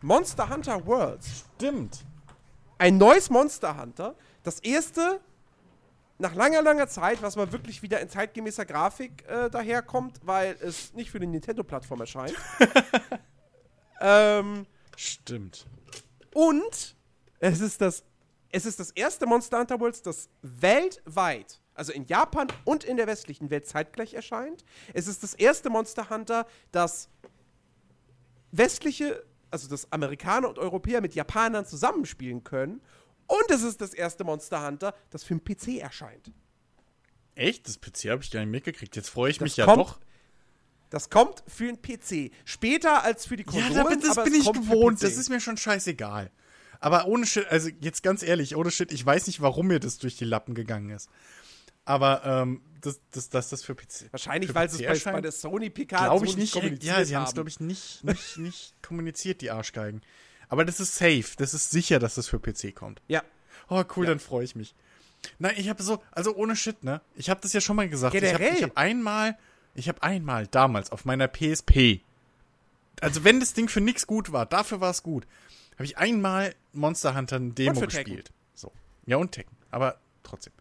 Monster 0.00 0.48
Hunter 0.48 0.86
Worlds. 0.86 1.44
Stimmt. 1.56 2.04
Ein 2.78 2.96
neues 2.96 3.28
Monster 3.28 3.78
Hunter. 3.78 4.14
Das 4.42 4.60
erste 4.60 5.20
nach 6.18 6.34
langer, 6.34 6.62
langer 6.62 6.88
Zeit, 6.88 7.22
was 7.22 7.36
mal 7.36 7.52
wirklich 7.52 7.82
wieder 7.82 8.00
in 8.00 8.08
zeitgemäßer 8.08 8.64
Grafik 8.64 9.24
äh, 9.28 9.48
daherkommt, 9.48 10.20
weil 10.24 10.56
es 10.60 10.92
nicht 10.94 11.10
für 11.10 11.20
die 11.20 11.26
Nintendo-Plattform 11.26 12.00
erscheint. 12.00 12.34
ähm, 14.00 14.66
Stimmt. 14.96 15.66
Und 16.34 16.96
es 17.38 17.60
ist 17.60 17.80
das, 17.80 18.04
es 18.50 18.66
ist 18.66 18.80
das 18.80 18.90
erste 18.90 19.26
Monster 19.26 19.60
Hunter 19.60 19.78
Worlds, 19.78 20.02
das 20.02 20.28
weltweit, 20.42 21.60
also 21.74 21.92
in 21.92 22.04
Japan 22.06 22.48
und 22.64 22.82
in 22.82 22.96
der 22.96 23.06
westlichen 23.06 23.50
Welt 23.50 23.66
zeitgleich 23.66 24.14
erscheint. 24.14 24.64
Es 24.94 25.06
ist 25.06 25.22
das 25.22 25.34
erste 25.34 25.70
Monster 25.70 26.10
Hunter, 26.10 26.46
das 26.72 27.08
westliche, 28.50 29.24
also 29.52 29.68
das 29.68 29.92
Amerikaner 29.92 30.48
und 30.48 30.58
Europäer 30.58 31.00
mit 31.00 31.14
Japanern 31.14 31.64
zusammenspielen 31.64 32.42
können 32.42 32.80
und 33.28 33.50
es 33.50 33.62
ist 33.62 33.80
das 33.80 33.94
erste 33.94 34.24
Monster 34.24 34.66
Hunter, 34.66 34.94
das 35.10 35.22
für 35.22 35.36
den 35.36 35.44
PC 35.44 35.80
erscheint. 35.80 36.32
Echt? 37.34 37.68
Das 37.68 37.78
PC 37.78 38.10
habe 38.10 38.22
ich 38.22 38.30
gar 38.30 38.40
nicht 38.40 38.50
mitgekriegt. 38.50 38.96
Jetzt 38.96 39.10
freue 39.10 39.30
ich 39.30 39.38
das 39.38 39.44
mich 39.44 39.56
ja 39.56 39.64
kommt, 39.64 39.78
doch. 39.78 40.00
Das 40.90 41.08
kommt 41.08 41.44
für 41.46 41.72
den 41.72 41.80
PC. 41.80 42.32
Später 42.44 43.04
als 43.04 43.26
für 43.26 43.36
die 43.36 43.44
Konsolen. 43.44 44.00
Ja, 44.00 44.14
das 44.14 44.24
bin 44.24 44.34
ich 44.34 44.52
gewohnt. 44.52 45.02
Das 45.02 45.16
ist 45.16 45.28
mir 45.28 45.40
schon 45.40 45.56
scheißegal. 45.56 46.30
Aber 46.80 47.06
ohne 47.06 47.26
Shit, 47.26 47.46
also 47.48 47.68
jetzt 47.80 48.02
ganz 48.02 48.22
ehrlich, 48.22 48.56
ohne 48.56 48.70
Shit, 48.70 48.92
ich 48.92 49.04
weiß 49.04 49.26
nicht, 49.26 49.40
warum 49.40 49.68
mir 49.68 49.80
das 49.80 49.98
durch 49.98 50.16
die 50.16 50.24
Lappen 50.24 50.54
gegangen 50.54 50.90
ist. 50.90 51.08
Aber 51.84 52.24
ähm, 52.24 52.62
dass 52.80 53.00
das, 53.10 53.28
das, 53.28 53.48
das 53.48 53.62
für 53.62 53.74
PC. 53.74 54.10
Wahrscheinlich, 54.10 54.54
weil 54.54 54.68
sie 54.68 54.84
es 54.84 55.04
bei, 55.04 55.12
bei, 55.12 55.20
der 55.20 55.32
Sony 55.32 55.70
PK 55.70 56.06
glaube 56.06 56.26
ich 56.26 56.36
nicht. 56.36 56.54
Ja, 56.82 57.04
sie 57.04 57.16
haben 57.16 57.24
es 57.24 57.34
glaube 57.34 57.48
ich 57.48 57.60
nicht, 57.60 58.04
nicht, 58.04 58.38
nicht 58.38 58.74
kommuniziert, 58.82 59.40
die 59.40 59.50
Arschgeigen. 59.50 60.02
Aber 60.48 60.64
das 60.64 60.80
ist 60.80 60.96
safe. 60.96 61.26
Das 61.36 61.54
ist 61.54 61.70
sicher, 61.70 61.98
dass 61.98 62.14
das 62.14 62.28
für 62.28 62.38
PC 62.38 62.74
kommt. 62.74 63.02
Ja. 63.08 63.22
Oh, 63.68 63.82
cool, 63.96 64.04
ja. 64.04 64.10
dann 64.10 64.20
freue 64.20 64.44
ich 64.44 64.56
mich. 64.56 64.74
Nein, 65.38 65.54
ich 65.56 65.68
habe 65.68 65.82
so, 65.82 66.02
also 66.12 66.34
ohne 66.34 66.56
Shit, 66.56 66.84
ne? 66.84 67.00
Ich 67.14 67.28
habe 67.28 67.40
das 67.40 67.52
ja 67.52 67.60
schon 67.60 67.76
mal 67.76 67.88
gesagt. 67.88 68.12
Generell? 68.12 68.54
Ich 68.54 68.62
habe 68.62 68.72
hab 68.72 68.78
einmal, 68.78 69.36
ich 69.74 69.88
habe 69.88 70.02
einmal 70.02 70.46
damals 70.46 70.92
auf 70.92 71.04
meiner 71.04 71.28
PSP, 71.28 72.00
also 73.00 73.24
wenn 73.24 73.40
das 73.40 73.52
Ding 73.52 73.68
für 73.68 73.80
nix 73.80 74.06
gut 74.06 74.32
war, 74.32 74.46
dafür 74.46 74.80
war 74.80 74.90
es 74.90 75.02
gut, 75.02 75.26
habe 75.74 75.84
ich 75.84 75.98
einmal 75.98 76.54
Monster 76.72 77.16
Hunter 77.16 77.36
ein 77.36 77.54
Demo 77.54 77.80
gespielt. 77.80 78.32
So. 78.54 78.72
Ja, 79.06 79.16
und 79.16 79.32
Tekken. 79.32 79.56
Aber 79.70 79.98
trotzdem. 80.22 80.52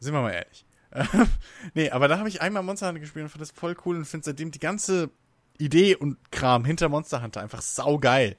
Sind 0.00 0.14
wir 0.14 0.22
mal 0.22 0.32
ehrlich. 0.32 0.64
nee, 1.74 1.90
aber 1.90 2.08
da 2.08 2.18
habe 2.18 2.28
ich 2.28 2.40
einmal 2.40 2.62
Monster 2.62 2.88
Hunter 2.88 3.00
gespielt 3.00 3.24
und 3.24 3.28
fand 3.30 3.42
das 3.42 3.50
voll 3.50 3.76
cool 3.84 3.96
und 3.96 4.04
finde 4.06 4.24
seitdem 4.24 4.50
die 4.50 4.58
ganze 4.58 5.10
Idee 5.58 5.96
und 5.96 6.18
Kram 6.30 6.64
hinter 6.64 6.88
Monster 6.88 7.22
Hunter 7.22 7.42
einfach 7.42 7.62
saugeil. 7.62 8.36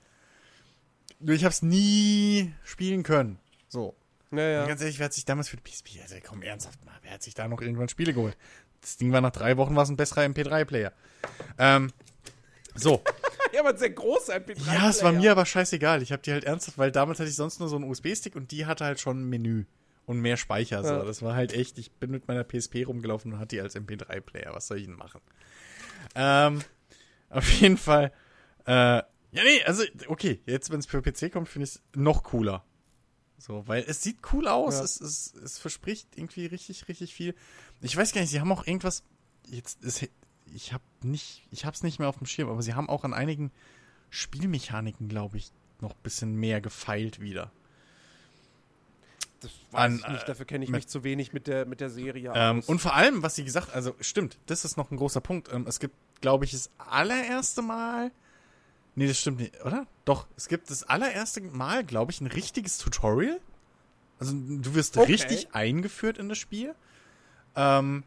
Nur 1.20 1.36
ich 1.36 1.44
habe 1.44 1.52
es 1.52 1.62
nie 1.62 2.54
spielen 2.64 3.04
können. 3.04 3.40
So. 3.68 3.96
Naja. 4.30 4.62
Und 4.64 4.68
ganz 4.68 4.82
ehrlich, 4.82 5.00
wer 5.00 5.06
hat 5.06 5.14
sich 5.14 5.26
damals 5.26 5.50
für 5.50 5.58
die 5.58 5.64
PSP, 5.64 6.02
also 6.02 6.16
komm 6.26 6.42
ernsthaft 6.42 6.84
mal, 6.86 6.94
wer 7.02 7.12
hat 7.14 7.24
sich 7.24 7.34
da 7.34 7.48
noch 7.48 7.62
irgendwann 7.62 7.90
Spiele 7.90 8.14
geholt? 8.14 8.38
Das 8.82 8.98
Ding 8.98 9.12
war 9.12 9.22
nach 9.22 9.32
drei 9.32 9.58
Wochen 9.58 9.76
was 9.76 9.90
ein 9.90 9.98
besserer 9.98 10.22
MP3-Player. 10.24 10.92
Ähm, 11.58 11.92
So. 12.76 13.02
ja, 13.54 13.62
aber 13.62 13.70
ein 13.70 13.78
sehr 13.78 13.90
großer 13.90 14.36
MP3. 14.36 14.74
Ja, 14.74 14.90
es 14.90 15.02
war 15.02 15.12
mir 15.12 15.32
aber 15.32 15.46
scheißegal. 15.46 16.02
Ich 16.04 16.12
habe 16.12 16.22
die 16.22 16.32
halt 16.32 16.44
ernsthaft, 16.44 16.78
weil 16.78 16.92
damals 16.92 17.20
hatte 17.20 17.30
ich 17.30 17.36
sonst 17.36 17.60
nur 17.60 17.70
so 17.70 17.76
einen 17.78 17.90
USB-Stick 17.90 18.36
und 18.36 18.52
die 18.52 18.66
hatte 18.66 18.86
halt 18.86 19.00
schon 19.00 19.22
ein 19.22 19.30
Menü 19.30 19.66
und 20.06 20.20
mehr 20.20 20.38
Speicher. 20.38 20.84
So. 20.84 20.90
Ja. 20.94 21.04
Das 21.04 21.22
war 21.22 21.34
halt 21.36 21.54
echt, 21.54 21.78
ich 21.80 21.92
bin 21.92 22.12
mit 22.12 22.28
meiner 22.28 22.44
PSP 22.44 22.86
rumgelaufen 22.86 23.34
und 23.34 23.40
hatte 23.40 23.56
die 23.56 23.62
als 23.62 23.76
MP3-Player. 23.76 24.54
Was 24.54 24.68
soll 24.68 24.78
ich 24.78 24.86
denn 24.86 24.96
machen? 24.96 25.22
Ähm, 26.16 26.62
auf 27.30 27.50
jeden 27.50 27.78
Fall. 27.78 28.12
Äh, 28.66 29.02
ja, 29.38 29.44
nee, 29.44 29.64
also, 29.64 29.84
okay, 30.08 30.42
jetzt, 30.46 30.70
wenn 30.70 30.80
es 30.80 30.86
für 30.86 31.02
PC 31.02 31.32
kommt, 31.32 31.48
finde 31.50 31.66
ich 31.66 31.76
es 31.76 31.82
noch 31.96 32.24
cooler. 32.24 32.64
So, 33.40 33.68
weil 33.68 33.84
es 33.88 34.02
sieht 34.02 34.18
cool 34.34 34.48
aus, 34.48 34.76
Ja. 34.76 34.84
es, 34.84 35.00
es, 35.00 35.34
es 35.36 35.60
verspricht 35.60 36.08
irgendwie 36.16 36.48
richtig, 36.48 36.88
richtig 36.88 37.14
viel. 37.14 37.36
Ich 37.82 37.96
weiß 37.96 38.12
gar 38.14 38.22
nicht, 38.22 38.32
sie 38.32 38.40
haben 38.40 38.52
auch 38.52 38.66
irgendwas. 38.66 39.04
Jetzt 39.48 39.84
ist, 39.84 40.08
ich 40.54 40.74
habe 40.74 40.84
nicht, 41.04 41.46
ich 41.52 41.64
habe 41.66 41.76
es 41.76 41.84
nicht 41.84 42.00
mehr 42.00 42.10
auf 42.10 42.18
dem 42.18 42.26
Schirm, 42.26 42.50
aber 42.50 42.62
sie 42.64 42.74
haben 42.74 42.90
auch 42.90 43.04
an 43.04 43.14
einigen 43.14 43.52
Spielmechaniken, 44.10 45.08
glaube 45.08 45.38
ich, 45.38 45.52
noch 45.82 45.92
ein 45.92 46.02
bisschen 46.04 46.36
mehr 46.36 46.62
gefeilt 46.62 47.20
wieder. 47.20 47.52
Das 49.42 49.52
weiß 49.72 49.80
An, 49.82 49.96
ich 50.00 50.08
nicht, 50.08 50.24
äh, 50.24 50.26
dafür 50.26 50.46
kenne 50.48 50.64
ich 50.66 50.72
mit- 50.72 50.80
mich 50.80 50.88
zu 50.88 51.04
wenig 51.04 51.32
mit 51.32 51.46
der, 51.46 51.66
mit 51.68 51.80
der 51.80 51.92
Serie 51.92 52.32
Ähm, 52.36 52.64
und 52.66 52.80
vor 52.80 52.96
allem, 52.96 53.22
was 53.22 53.36
sie 53.36 53.44
gesagt, 53.44 53.72
also 53.74 53.94
stimmt, 54.00 54.40
das 54.48 54.66
ist 54.66 54.78
noch 54.78 54.90
ein 54.90 54.98
großer 54.98 55.22
Punkt. 55.22 55.54
Ähm, 55.54 55.66
es 55.68 55.80
gibt, 55.80 55.94
glaube 56.22 56.46
ich, 56.46 56.52
das 56.52 56.72
allererste 56.80 57.62
Mal. 57.62 58.12
Nee, 58.98 59.08
das 59.08 59.20
stimmt 59.20 59.40
nicht, 59.40 59.64
oder? 59.64 59.86
Doch, 60.06 60.26
es 60.36 60.48
gibt 60.48 60.72
das 60.72 60.82
allererste 60.82 61.40
Mal, 61.42 61.84
glaube 61.84 62.12
ich, 62.12 62.20
ein 62.20 62.26
richtiges 62.26 62.80
Tutorial. 62.80 63.40
Also 64.20 64.34
du 64.34 64.74
wirst 64.74 64.98
Okay. 64.98 65.12
richtig 65.12 65.50
eingeführt 65.54 66.18
in 66.18 66.30
das 66.30 66.40
Spiel. 66.40 66.74
Ähm, 67.56 68.04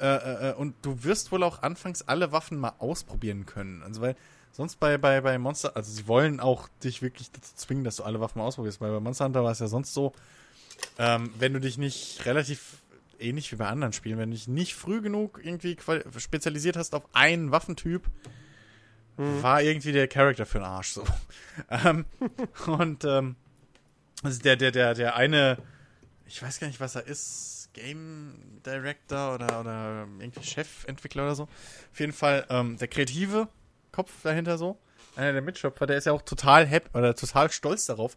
äh, 0.00 0.06
äh, 0.06 0.50
äh, 0.50 0.54
und 0.54 0.74
du 0.82 1.04
wirst 1.04 1.30
wohl 1.30 1.44
auch 1.44 1.62
anfangs 1.62 2.02
alle 2.02 2.32
Waffen 2.32 2.58
mal 2.58 2.72
ausprobieren 2.80 3.46
können. 3.46 3.84
Also 3.84 4.00
weil 4.00 4.16
sonst 4.50 4.80
bei, 4.80 4.98
bei, 4.98 5.20
bei 5.20 5.38
Monster, 5.38 5.76
also 5.76 5.92
sie 5.92 6.08
wollen 6.08 6.40
auch 6.40 6.66
dich 6.82 7.02
wirklich 7.02 7.30
dazu 7.30 7.54
zwingen, 7.54 7.84
dass 7.84 7.94
du 7.94 8.02
alle 8.02 8.18
Waffen 8.18 8.40
mal 8.40 8.46
ausprobierst, 8.46 8.80
weil 8.80 8.90
bei 8.90 8.98
Monster 8.98 9.26
Hunter 9.26 9.44
war 9.44 9.52
es 9.52 9.60
ja 9.60 9.68
sonst 9.68 9.94
so, 9.94 10.12
ähm, 10.98 11.32
wenn 11.38 11.52
du 11.52 11.60
dich 11.60 11.78
nicht 11.78 12.26
relativ 12.26 12.82
ähnlich 13.20 13.52
wie 13.52 13.56
bei 13.56 13.68
anderen 13.68 13.92
Spielen, 13.92 14.18
wenn 14.18 14.30
du 14.30 14.36
dich 14.36 14.48
nicht 14.48 14.74
früh 14.74 15.00
genug 15.02 15.40
irgendwie 15.40 15.76
spezialisiert 16.16 16.76
hast 16.76 16.96
auf 16.96 17.04
einen 17.12 17.52
Waffentyp, 17.52 18.02
war 19.16 19.62
irgendwie 19.62 19.92
der 19.92 20.08
Charakter 20.08 20.46
für 20.46 20.58
den 20.58 20.66
Arsch 20.66 20.90
so. 20.92 21.04
ähm, 21.70 22.06
und 22.66 23.04
ähm, 23.04 23.36
also 24.22 24.40
der, 24.40 24.56
der, 24.56 24.70
der, 24.70 24.94
der 24.94 25.16
eine, 25.16 25.58
ich 26.26 26.42
weiß 26.42 26.60
gar 26.60 26.66
nicht, 26.68 26.80
was 26.80 26.94
er 26.94 27.06
ist, 27.06 27.68
Game 27.72 28.60
Director 28.66 29.34
oder, 29.34 29.60
oder 29.60 30.06
irgendwie 30.18 30.42
Chefentwickler 30.42 31.22
oder 31.24 31.34
so. 31.34 31.44
Auf 31.44 32.00
jeden 32.00 32.12
Fall 32.12 32.46
ähm, 32.50 32.76
der 32.78 32.88
kreative 32.88 33.48
Kopf 33.92 34.10
dahinter 34.22 34.58
so. 34.58 34.78
Einer 35.16 35.32
der 35.32 35.42
Mitschöpfer, 35.42 35.86
der 35.86 35.96
ist 35.96 36.06
ja 36.06 36.12
auch 36.12 36.22
total 36.22 36.66
happy 36.66 36.96
oder 36.96 37.14
total 37.14 37.50
stolz 37.50 37.86
darauf, 37.86 38.16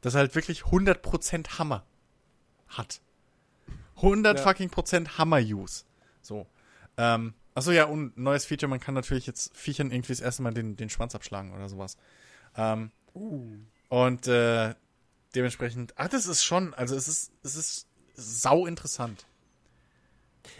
dass 0.00 0.14
er 0.14 0.20
halt 0.20 0.34
wirklich 0.34 0.62
100% 0.62 1.58
Hammer 1.58 1.84
hat. 2.68 3.00
100 3.96 4.38
Ja. 4.38 4.42
fucking 4.44 4.70
Prozent 4.70 5.18
Hammer-Use. 5.18 5.84
So. 6.20 6.46
Ähm, 6.96 7.34
achso, 7.54 7.70
ja, 7.70 7.84
und 7.84 8.16
neues 8.18 8.44
Feature, 8.44 8.68
man 8.68 8.80
kann 8.80 8.94
natürlich 8.94 9.26
jetzt 9.26 9.56
Viechern 9.56 9.90
irgendwie 9.90 10.12
das 10.12 10.20
erste 10.20 10.42
Mal 10.42 10.52
den, 10.54 10.76
den 10.76 10.90
Schwanz 10.90 11.14
abschlagen 11.14 11.52
oder 11.54 11.68
sowas. 11.68 11.96
Ähm, 12.56 12.90
Uh. 13.16 13.48
und 13.90 14.26
äh, 14.26 14.74
dementsprechend, 15.36 15.92
ah, 15.96 16.08
das 16.08 16.26
ist 16.26 16.42
schon, 16.44 16.74
also 16.74 16.96
es 16.96 17.06
ist, 17.06 17.32
es 17.44 17.54
ist 17.54 17.86
sau 18.14 18.66
interessant. 18.66 19.24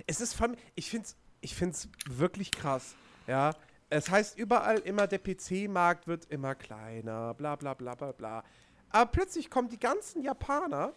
Es 0.06 0.20
ist 0.20 0.34
von, 0.34 0.56
ich 0.76 0.89
finde 0.90 1.06
es 1.06 1.16
ich 1.40 1.55
find's 1.55 1.89
wirklich 2.08 2.50
krass. 2.52 2.94
Ja, 3.26 3.55
es 3.90 4.08
heißt 4.08 4.39
überall 4.39 4.78
immer, 4.78 5.06
der 5.06 5.18
PC-Markt 5.18 6.06
wird 6.06 6.24
immer 6.31 6.55
kleiner, 6.55 7.34
bla 7.34 7.56
bla 7.56 7.74
bla 7.74 7.94
bla 7.94 8.12
bla. 8.12 8.44
Aber 8.89 9.10
plötzlich 9.10 9.50
kommen 9.50 9.68
die 9.68 9.78
ganzen 9.81 10.23
Japaner 10.23 10.94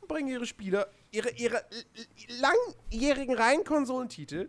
und 0.00 0.08
bringen 0.08 0.28
ihre 0.28 0.46
Spiele, 0.46 0.86
ihre, 1.10 1.30
ihre 1.30 1.56
l- 1.72 1.84
l- 1.96 2.40
langjährigen 2.90 3.34
Reihenkonsolentitel 3.34 4.48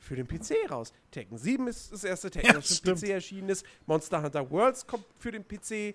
für 0.00 0.16
den 0.16 0.26
PC 0.26 0.68
raus. 0.70 0.92
Tekken 1.12 1.38
7 1.38 1.68
ist 1.68 1.92
das 1.92 2.02
erste 2.04 2.30
Tekken, 2.30 2.48
Ja, 2.48 2.54
das 2.54 2.78
für 2.80 2.94
den 2.94 2.96
PC 2.96 3.08
erschienen 3.10 3.48
ist. 3.50 3.64
Monster 3.86 4.22
Hunter 4.22 4.50
Worlds 4.50 4.86
kommt 4.86 5.04
für 5.18 5.30
den 5.30 5.44
PC. 5.46 5.94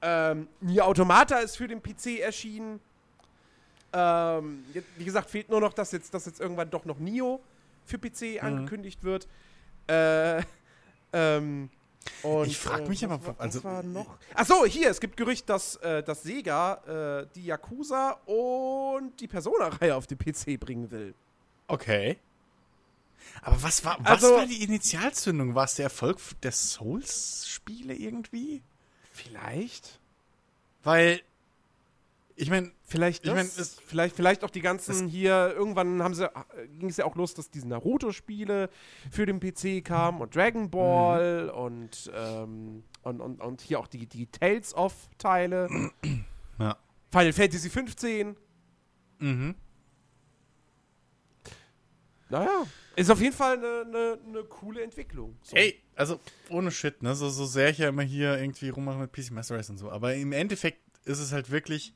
Ähm, 0.00 0.46
Nier 0.60 0.86
Automata 0.86 1.38
ist 1.38 1.56
für 1.56 1.66
den 1.66 1.82
PC 1.82 2.20
erschienen. 2.20 2.78
Ähm, 3.92 4.64
wie 4.96 5.04
gesagt, 5.04 5.30
fehlt 5.30 5.48
nur 5.48 5.60
noch, 5.60 5.72
dass 5.72 5.92
jetzt, 5.92 6.12
dass 6.12 6.26
jetzt 6.26 6.40
irgendwann 6.40 6.70
doch 6.70 6.84
noch 6.84 6.98
Nio 6.98 7.40
für 7.86 7.96
Mhm. 7.96 8.02
PC 8.02 8.42
angekündigt 8.42 9.02
wird. 9.02 9.26
Äh, 9.88 10.42
ähm, 11.14 11.70
und, 12.22 12.46
Ich 12.46 12.58
frag 12.58 12.82
äh, 12.82 12.88
mich 12.88 13.02
was 13.02 13.10
aber, 13.10 13.26
was 13.28 13.40
also- 13.40 13.64
war 13.64 13.82
noch? 13.82 14.18
Achso, 14.34 14.66
hier, 14.66 14.90
es 14.90 15.00
gibt 15.00 15.16
Gerücht, 15.16 15.48
dass, 15.48 15.76
äh, 15.76 16.02
dass 16.02 16.22
Sega 16.22 17.22
äh, 17.22 17.26
die 17.34 17.46
Yakuza 17.46 18.12
und 18.26 19.18
die 19.20 19.26
Persona-Reihe 19.26 19.96
auf 19.96 20.06
den 20.06 20.18
PC 20.18 20.58
bringen 20.60 20.90
will. 20.90 21.14
Okay. 21.66 22.18
Aber 23.42 23.62
was 23.62 23.84
war, 23.84 23.98
was 24.00 24.22
Also- 24.24 24.36
war 24.36 24.46
die 24.46 24.62
Initialzündung? 24.62 25.54
War 25.54 25.64
es 25.64 25.74
der 25.76 25.84
Erfolg 25.84 26.18
der 26.42 26.52
Souls-Spiele 26.52 27.94
irgendwie? 27.94 28.62
Vielleicht? 29.12 29.98
Weil, 30.84 31.20
ich 32.36 32.50
meine, 32.50 32.72
Vielleicht, 32.90 33.26
Ich 33.26 33.32
mein, 33.34 33.50
vielleicht, 33.86 34.16
vielleicht 34.16 34.44
auch 34.44 34.48
die 34.50 34.62
ganzen 34.62 35.08
hier, 35.08 35.52
irgendwann 35.54 36.02
haben 36.02 36.14
sie, 36.14 36.24
äh, 36.24 36.30
ging 36.78 36.88
es 36.88 36.96
ja 36.96 37.04
auch 37.04 37.16
los, 37.16 37.34
dass 37.34 37.50
diese 37.50 37.68
Naruto-Spiele 37.68 38.70
für 39.10 39.26
den 39.26 39.40
PC 39.40 39.84
kamen 39.84 40.22
und 40.22 40.34
Dragon 40.34 40.70
Ball 40.70 41.50
und, 41.50 42.10
ähm, 42.14 42.82
und, 43.02 43.20
und, 43.20 43.42
und 43.42 43.60
hier 43.60 43.78
auch 43.78 43.88
die, 43.88 44.06
die 44.06 44.24
Tales 44.24 44.72
of-Teile. 44.74 45.68
Ja. 46.58 46.78
Final 47.10 47.32
Fantasy 47.34 47.68
15. 47.68 48.36
mhm. 49.18 49.54
Naja, 52.30 52.66
ist 52.96 53.10
auf 53.10 53.20
jeden 53.20 53.34
Fall 53.34 53.56
eine, 53.58 53.82
eine, 53.86 54.18
eine 54.26 54.44
coole 54.44 54.82
Entwicklung. 54.82 55.36
So. 55.42 55.56
Ey, 55.56 55.80
also 55.96 56.20
ohne 56.50 56.70
Shit, 56.70 57.02
ne? 57.02 57.14
So, 57.14 57.28
so 57.30 57.46
sehr 57.46 57.70
ich 57.70 57.78
ja 57.78 57.88
immer 57.88 58.02
hier 58.02 58.38
irgendwie 58.38 58.68
rummache 58.68 58.98
mit 58.98 59.12
PC 59.12 59.30
Master 59.30 59.56
Race 59.56 59.70
und 59.70 59.78
so. 59.78 59.90
Aber 59.90 60.14
im 60.14 60.32
Endeffekt 60.32 60.80
ist 61.06 61.18
es 61.20 61.32
halt 61.32 61.50
wirklich, 61.50 61.94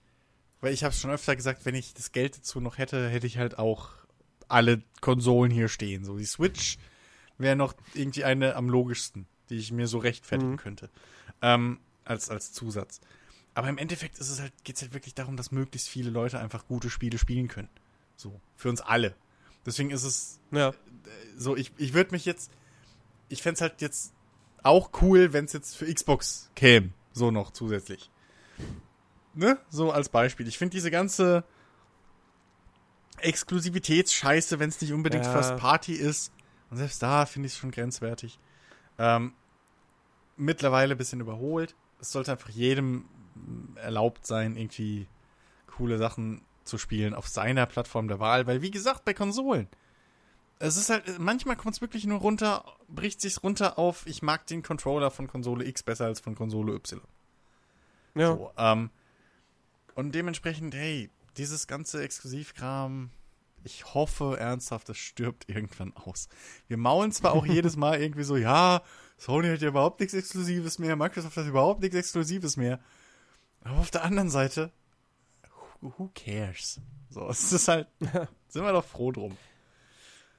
weil 0.61 0.73
ich 0.73 0.85
habe 0.85 0.94
schon 0.94 1.11
öfter 1.11 1.36
gesagt, 1.36 1.65
wenn 1.67 1.75
ich 1.75 1.93
das 1.94 2.12
Geld 2.12 2.39
dazu 2.39 2.61
noch 2.61 2.78
hätte, 2.78 3.09
hätte 3.09 3.27
ich 3.27 3.39
halt 3.39 3.59
auch 3.59 3.91
alle 4.49 4.83
Konsolen 5.01 5.51
hier 5.51 5.69
stehen. 5.69 6.05
So 6.05 6.17
die 6.19 6.25
Switch 6.25 6.78
wäre 7.39 7.57
noch 7.57 7.75
irgendwie 7.94 8.25
eine 8.25 8.55
am 8.57 8.69
logischsten, 8.69 9.27
die 9.51 9.57
ich 9.57 9.73
mir 9.73 9.86
so 9.89 9.99
rechtfertigen 9.99 10.52
Mhm. 10.52 10.57
könnte. 10.57 10.91
Ähm, 11.43 11.78
als, 12.05 12.31
als 12.31 12.52
Zusatz. 12.52 13.01
Aber 13.55 13.69
im 13.69 13.77
Endeffekt 13.78 14.19
ist 14.19 14.31
es 14.31 14.41
halt, 14.41 14.52
geht 14.65 14.77
es 14.77 14.83
halt 14.83 14.94
wirklich 14.94 15.15
darum, 15.15 15.36
dass 15.36 15.51
möglichst 15.52 15.89
viele 15.89 16.11
Leute 16.11 16.39
einfach 16.39 16.67
gute 16.67 16.89
Spiele 16.91 17.19
spielen 17.19 17.49
können. 17.49 17.69
So. 18.17 18.41
Für 18.57 18.69
uns 18.70 18.81
alle. 18.81 19.15
Deswegen 19.67 19.91
ist 19.91 20.05
es 20.05 20.41
Ja. 20.51 20.73
so, 21.37 21.57
ich, 21.57 21.73
ich 21.77 21.95
würde 21.95 22.11
mich 22.13 22.25
jetzt, 22.25 22.51
ich 23.29 23.43
fände 23.43 23.55
es 23.57 23.61
halt 23.61 23.81
jetzt 23.81 24.13
auch 24.63 24.91
cool, 25.03 25.33
wenn 25.33 25.45
es 25.45 25.53
jetzt 25.53 25.77
für 25.77 25.93
Xbox 25.93 26.51
käme, 26.55 26.91
so 27.13 27.31
noch 27.31 27.51
zusätzlich. 27.53 28.11
Ne? 29.35 29.59
So 29.71 29.91
als 29.93 30.09
Beispiel. 30.09 30.47
Ich 30.47 30.59
finde 30.59 30.73
diese 30.77 30.91
ganze 30.91 31.45
Exklusivitätsscheiße, 33.19 34.59
wenn 34.59 34.69
es 34.69 34.81
nicht 34.81 34.93
unbedingt 34.93 35.25
Ja. 35.25 35.33
First 35.33 35.57
Party 35.57 35.95
ist, 35.95 36.33
und 36.71 36.77
selbst 36.79 37.03
da 37.03 37.27
finde 37.27 37.47
ich 37.47 37.53
es 37.53 37.59
schon 37.59 37.71
grenzwertig. 37.71 38.39
Ähm, 38.99 39.33
mittlerweile 40.37 40.95
ein 40.95 40.99
bisschen 40.99 41.21
überholt. 41.21 41.75
Es 42.01 42.11
sollte 42.13 42.33
einfach 42.33 42.49
jedem 42.49 43.05
erlaubt 43.77 44.27
sein, 44.27 44.57
irgendwie 44.57 45.07
coole 45.67 45.99
Sachen 45.99 46.43
zu 46.65 46.79
spielen 46.79 47.15
auf 47.15 47.29
seiner 47.29 47.67
Plattform 47.67 48.09
der 48.09 48.21
Wahl, 48.21 48.47
weil 48.47 48.63
wie 48.63 48.71
gesagt, 48.71 49.05
bei 49.05 49.15
Konsolen. 49.15 49.69
Es 50.59 50.77
ist 50.77 50.91
halt, 50.91 51.19
manchmal 51.19 51.57
kommt 51.57 51.75
es 51.75 51.81
wirklich 51.81 52.07
nur 52.07 52.21
runter, 52.21 52.65
bricht 52.89 53.21
sich's 53.21 53.43
runter 53.43 53.79
auf, 53.79 54.07
ich 54.07 54.23
mag 54.23 54.47
den 54.47 54.63
Controller 54.63 55.11
von 55.11 55.27
Konsole 55.27 55.65
X 55.65 55.83
besser 55.83 56.05
als 56.05 56.21
von 56.21 56.35
Konsole 56.35 56.75
Y. 56.75 57.01
Ja. 58.15 58.37
So, 58.37 58.53
ähm, 58.57 58.91
und 59.95 60.15
dementsprechend, 60.15 60.75
hey, 60.75 61.11
dieses 61.37 61.67
ganze 61.67 62.03
Exklusivkram, 62.03 63.11
ich 63.65 63.95
hoffe 63.95 64.37
ernsthaft, 64.39 64.89
das 64.89 64.99
stirbt 64.99 65.49
irgendwann 65.49 65.95
aus. 65.97 66.29
Wir 66.69 66.77
maulen 66.77 67.13
zwar 67.13 67.33
auch 67.33 67.47
jedes 67.47 67.77
Mal 67.77 68.01
irgendwie 68.01 68.25
so, 68.25 68.37
ja, 68.37 68.83
Sony 69.19 69.49
hat 69.49 69.63
ja 69.63 69.69
überhaupt 69.69 70.01
nichts 70.01 70.15
Exklusives 70.15 70.79
mehr, 70.79 70.97
Microsoft 70.97 71.37
hat 71.37 71.47
überhaupt 71.47 71.81
nichts 71.81 71.97
Exklusives 71.97 72.57
mehr. 72.57 72.81
Aber 73.63 73.79
auf 73.79 73.91
der 73.91 74.05
anderen 74.05 74.31
Seite, 74.31 74.73
who, 75.83 76.11
cares? 76.15 76.81
So, 77.11 77.28
es 77.31 77.52
ist 77.52 77.69
halt, 77.69 77.89
sind 78.49 78.65
wir 78.65 78.73
doch 78.73 78.85
froh 78.85 79.12
drum. 79.12 79.36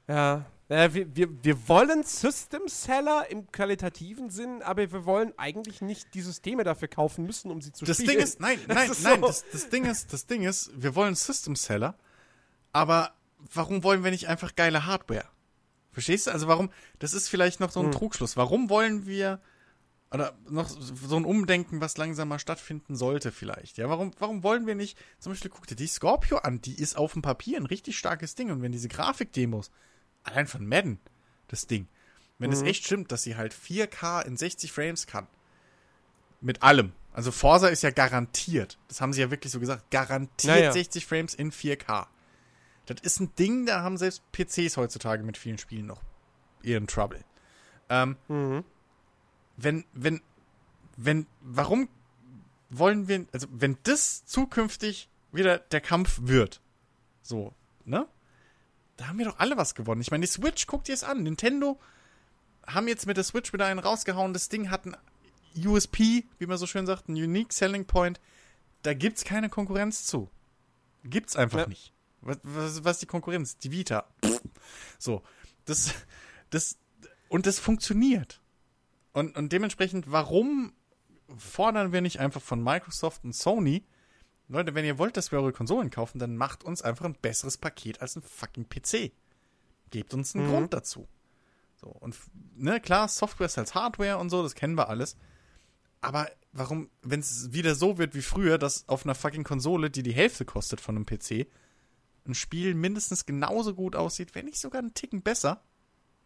Ja. 0.08 0.46
ja 0.70 0.94
wir, 0.94 1.16
wir, 1.16 1.44
wir 1.44 1.68
wollen 1.68 2.04
System 2.04 2.68
Seller 2.68 3.28
im 3.30 3.52
qualitativen 3.52 4.30
Sinn, 4.30 4.62
aber 4.62 4.92
wir 4.92 5.06
wollen 5.06 5.34
eigentlich 5.38 5.82
nicht 5.82 6.14
die 6.14 6.22
Systeme 6.22 6.64
dafür 6.64 6.88
kaufen 6.88 7.26
müssen, 7.26 7.52
um 7.52 7.62
sie 7.62 7.72
zu 7.72 7.86
Das 7.86 7.98
spielen. 7.98 8.12
Ding 8.18 8.20
ist, 8.20 8.40
nein, 8.40 8.60
Das 8.68 8.76
nein, 8.76 8.92
ist 8.92 9.04
nein, 9.04 9.20
so. 9.22 9.28
das, 9.28 9.46
das 9.52 9.70
Ding 9.70 9.86
ist, 9.86 10.12
das 10.14 10.26
Ding 10.26 10.44
ist, 10.44 10.72
wir 10.76 10.96
wollen 10.96 11.16
System 11.16 11.56
Seller, 11.56 11.96
aber 12.72 13.14
warum 13.54 13.84
wollen 13.84 14.04
wir 14.04 14.12
nicht 14.12 14.28
einfach 14.28 14.56
geile 14.56 14.86
Hardware? 14.86 15.26
Verstehst 15.92 16.26
du? 16.28 16.32
Also 16.32 16.48
warum, 16.48 16.72
das 17.00 17.14
ist 17.14 17.30
vielleicht 17.30 17.60
noch 17.60 17.72
so 17.72 17.80
ein 17.80 17.86
Hm. 17.88 17.92
Trugschluss. 17.92 18.36
Warum 18.36 18.70
wollen 18.70 19.06
wir, 19.06 19.40
oder 20.14 20.38
noch 20.48 20.70
so 20.70 21.16
ein 21.18 21.26
Umdenken, 21.26 21.82
was 21.82 21.98
langsam 21.98 22.28
mal 22.28 22.40
stattfinden 22.40 22.96
sollte 22.96 23.32
vielleicht. 23.32 23.78
Ja, 23.78 23.90
warum, 23.90 24.12
warum 24.20 24.44
wollen 24.44 24.68
wir 24.68 24.76
nicht, 24.76 24.98
zum 25.20 25.32
Beispiel 25.32 25.50
guck 25.50 25.66
dir 25.68 25.76
die 25.76 25.88
Scorpio 25.88 26.38
an, 26.38 26.62
die 26.62 26.76
ist 26.80 26.96
auf 26.98 27.14
dem 27.14 27.22
Papier 27.24 27.58
ein 27.58 27.66
richtig 27.66 27.98
starkes 27.98 28.36
Ding. 28.36 28.52
Und 28.52 28.62
wenn 28.62 28.72
diese 28.72 28.88
Grafikdemos, 28.90 29.72
allein 30.24 30.48
von 30.48 30.68
Madden, 30.68 31.00
das 31.48 31.66
Ding, 31.68 31.88
wenn 32.38 32.52
es 32.52 32.62
Mhm. 32.62 32.68
echt 32.68 32.86
stimmt, 32.86 33.12
dass 33.12 33.24
sie 33.24 33.36
halt 33.36 33.54
4K 33.54 34.22
in 34.22 34.38
60 34.38 34.72
Frames 34.72 35.08
kann, 35.08 35.28
mit 36.42 36.62
allem. 36.62 36.94
Also 37.14 37.32
Forza 37.32 37.68
ist 37.68 37.84
ja 37.84 37.92
garantiert, 37.92 38.78
das 38.88 39.00
haben 39.02 39.14
sie 39.14 39.22
ja 39.22 39.32
wirklich 39.32 39.52
so 39.52 39.60
gesagt, 39.60 39.90
garantiert 39.92 40.54
Naja. 40.54 40.72
60 40.72 41.06
Frames 41.06 41.34
in 41.36 41.52
4K. 41.52 42.08
Das 42.86 42.98
ist 43.02 43.20
ein 43.20 43.34
Ding, 43.36 43.66
da 43.66 43.82
haben 43.82 43.98
selbst 43.98 44.24
PCs 44.32 44.78
heutzutage 44.78 45.24
mit 45.24 45.38
vielen 45.38 45.58
Spielen 45.58 45.86
noch 45.86 46.02
ihren 46.64 46.86
Trouble. 46.88 47.24
Ähm, 47.90 48.18
Mhm. 48.28 48.64
Wenn, 49.58 49.86
wenn, 49.94 50.22
wenn, 50.98 51.28
warum 51.42 51.90
wollen 52.70 53.08
wir, 53.08 53.26
also 53.32 53.48
wenn 53.52 53.78
das 53.84 54.26
zukünftig 54.26 55.10
wieder 55.32 55.60
der 55.60 55.82
Kampf 55.82 56.20
wird, 56.24 56.62
so, 57.22 57.54
ne? 57.86 58.08
Da 58.98 59.08
haben 59.08 59.18
wir 59.18 59.26
doch 59.26 59.40
alle 59.40 59.58
was 59.58 59.74
gewonnen. 59.74 60.02
Ich 60.02 60.12
meine, 60.12 60.22
die 60.26 60.32
Switch, 60.32 60.68
guckt 60.68 60.88
ihr 60.88 60.94
es 60.94 61.04
an. 61.04 61.24
Nintendo 61.24 61.80
haben 62.68 62.88
jetzt 62.88 63.08
mit 63.08 63.18
der 63.18 63.24
Switch 63.24 63.52
wieder 63.52 63.66
einen 63.66 63.80
rausgehauen. 63.80 64.34
Das 64.34 64.50
Ding 64.50 64.70
hat 64.70 64.86
ein 64.86 64.96
USP, 65.66 66.26
wie 66.38 66.46
man 66.46 66.58
so 66.60 66.68
schön 66.68 66.86
sagt, 66.86 67.10
ein 67.10 67.14
Unique 67.16 67.52
Selling 67.54 67.86
Point. 67.86 68.22
Da 68.84 68.94
gibt's 68.94 69.24
keine 69.26 69.50
Konkurrenz 69.50 70.06
zu. 70.06 70.30
Gibt's 71.04 71.36
einfach 71.36 71.62
Ja. 71.62 71.68
nicht. 71.68 71.92
Was, 72.22 72.38
was, 72.44 72.84
was 72.84 72.96
ist 72.98 73.02
die 73.02 73.06
Konkurrenz? 73.08 73.58
Die 73.58 73.72
Vita. 73.72 74.06
So. 75.00 75.24
Das, 75.66 75.94
das, 76.52 76.78
und 77.30 77.48
das 77.48 77.58
funktioniert. 77.60 78.42
Und, 79.14 79.38
und 79.38 79.52
dementsprechend, 79.52 80.12
warum 80.12 80.74
fordern 81.38 81.92
wir 81.94 82.02
nicht 82.02 82.20
einfach 82.20 82.42
von 82.42 82.62
Microsoft 82.64 83.24
und 83.24 83.34
Sony, 83.34 83.86
Leute, 84.50 84.76
wenn 84.76 84.86
ihr 84.86 84.98
wollt, 84.98 85.16
dass 85.18 85.32
wir 85.32 85.40
eure 85.40 85.54
Konsolen 85.54 85.90
kaufen, 85.90 86.20
dann 86.20 86.36
macht 86.36 86.64
uns 86.64 86.82
einfach 86.82 87.06
ein 87.06 87.16
besseres 87.16 87.58
Paket 87.58 88.02
als 88.02 88.16
ein 88.16 88.22
fucking 88.22 88.68
PC. 88.68 89.12
Gebt 89.90 90.14
uns 90.14 90.36
einen 90.36 90.48
Mhm. 90.48 90.52
Grund 90.52 90.74
dazu. 90.74 91.08
So, 91.76 91.88
und 91.88 92.16
ne, 92.56 92.80
klar, 92.80 93.08
Software 93.08 93.46
ist 93.46 93.58
als 93.58 93.74
Hardware 93.74 94.18
und 94.18 94.30
so, 94.30 94.44
das 94.44 94.56
kennen 94.56 94.76
wir 94.76 94.90
alles. 94.90 95.16
Aber 96.02 96.30
warum, 96.52 96.90
wenn 97.02 97.22
es 97.22 97.54
wieder 97.54 97.76
so 97.76 97.98
wird 97.98 98.16
wie 98.16 98.22
früher, 98.22 98.58
dass 98.58 98.88
auf 98.90 99.06
einer 99.06 99.16
fucking 99.16 99.44
Konsole, 99.44 99.90
die 99.90 100.04
die 100.04 100.14
Hälfte 100.14 100.46
kostet 100.46 100.82
von 100.82 100.96
einem 100.96 101.06
PC, 101.06 101.48
ein 102.26 102.36
Spiel 102.36 102.74
mindestens 102.74 103.26
genauso 103.26 103.74
gut 103.74 103.96
aussieht, 103.96 104.36
wenn 104.36 104.46
nicht 104.46 104.60
sogar 104.60 104.80
einen 104.80 104.94
Ticken 104.94 105.22
besser, 105.22 105.64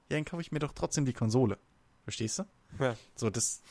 ja, 0.09 0.17
dann 0.17 0.25
kaufe 0.25 0.41
ich 0.41 0.51
mir 0.51 0.59
doch 0.59 0.74
trotzdem 0.74 1.06
die 1.06 1.14
Konsole. 1.14 1.57
Verstehst 2.03 2.40
du? 2.40 2.43
Ja. 2.79 2.95
So, 3.15 3.29
das, 3.29 3.61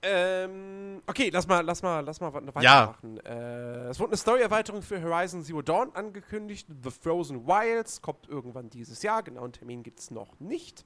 Ähm, 0.00 1.02
okay, 1.08 1.28
lass 1.32 1.48
mal, 1.48 1.60
lass 1.64 1.82
mal, 1.82 2.00
lass 2.04 2.20
mal 2.20 2.32
wa- 2.32 2.60
Ja. 2.62 2.94
weitermachen. 3.02 3.18
Äh, 3.26 3.88
es 3.88 3.98
wurde 3.98 4.10
eine 4.10 4.16
Story-Erweiterung 4.16 4.80
für 4.82 5.02
Horizon 5.02 5.42
Zero 5.42 5.60
Dawn 5.60 5.90
angekündigt. 5.94 6.68
The 6.84 6.90
Frozen 6.92 7.46
Wilds 7.48 8.00
kommt 8.00 8.28
irgendwann 8.28 8.70
dieses 8.70 9.02
Jahr. 9.02 9.24
Genauen 9.24 9.52
Termin 9.52 9.82
gibt 9.82 9.98
es 9.98 10.12
noch 10.12 10.38
nicht. 10.38 10.84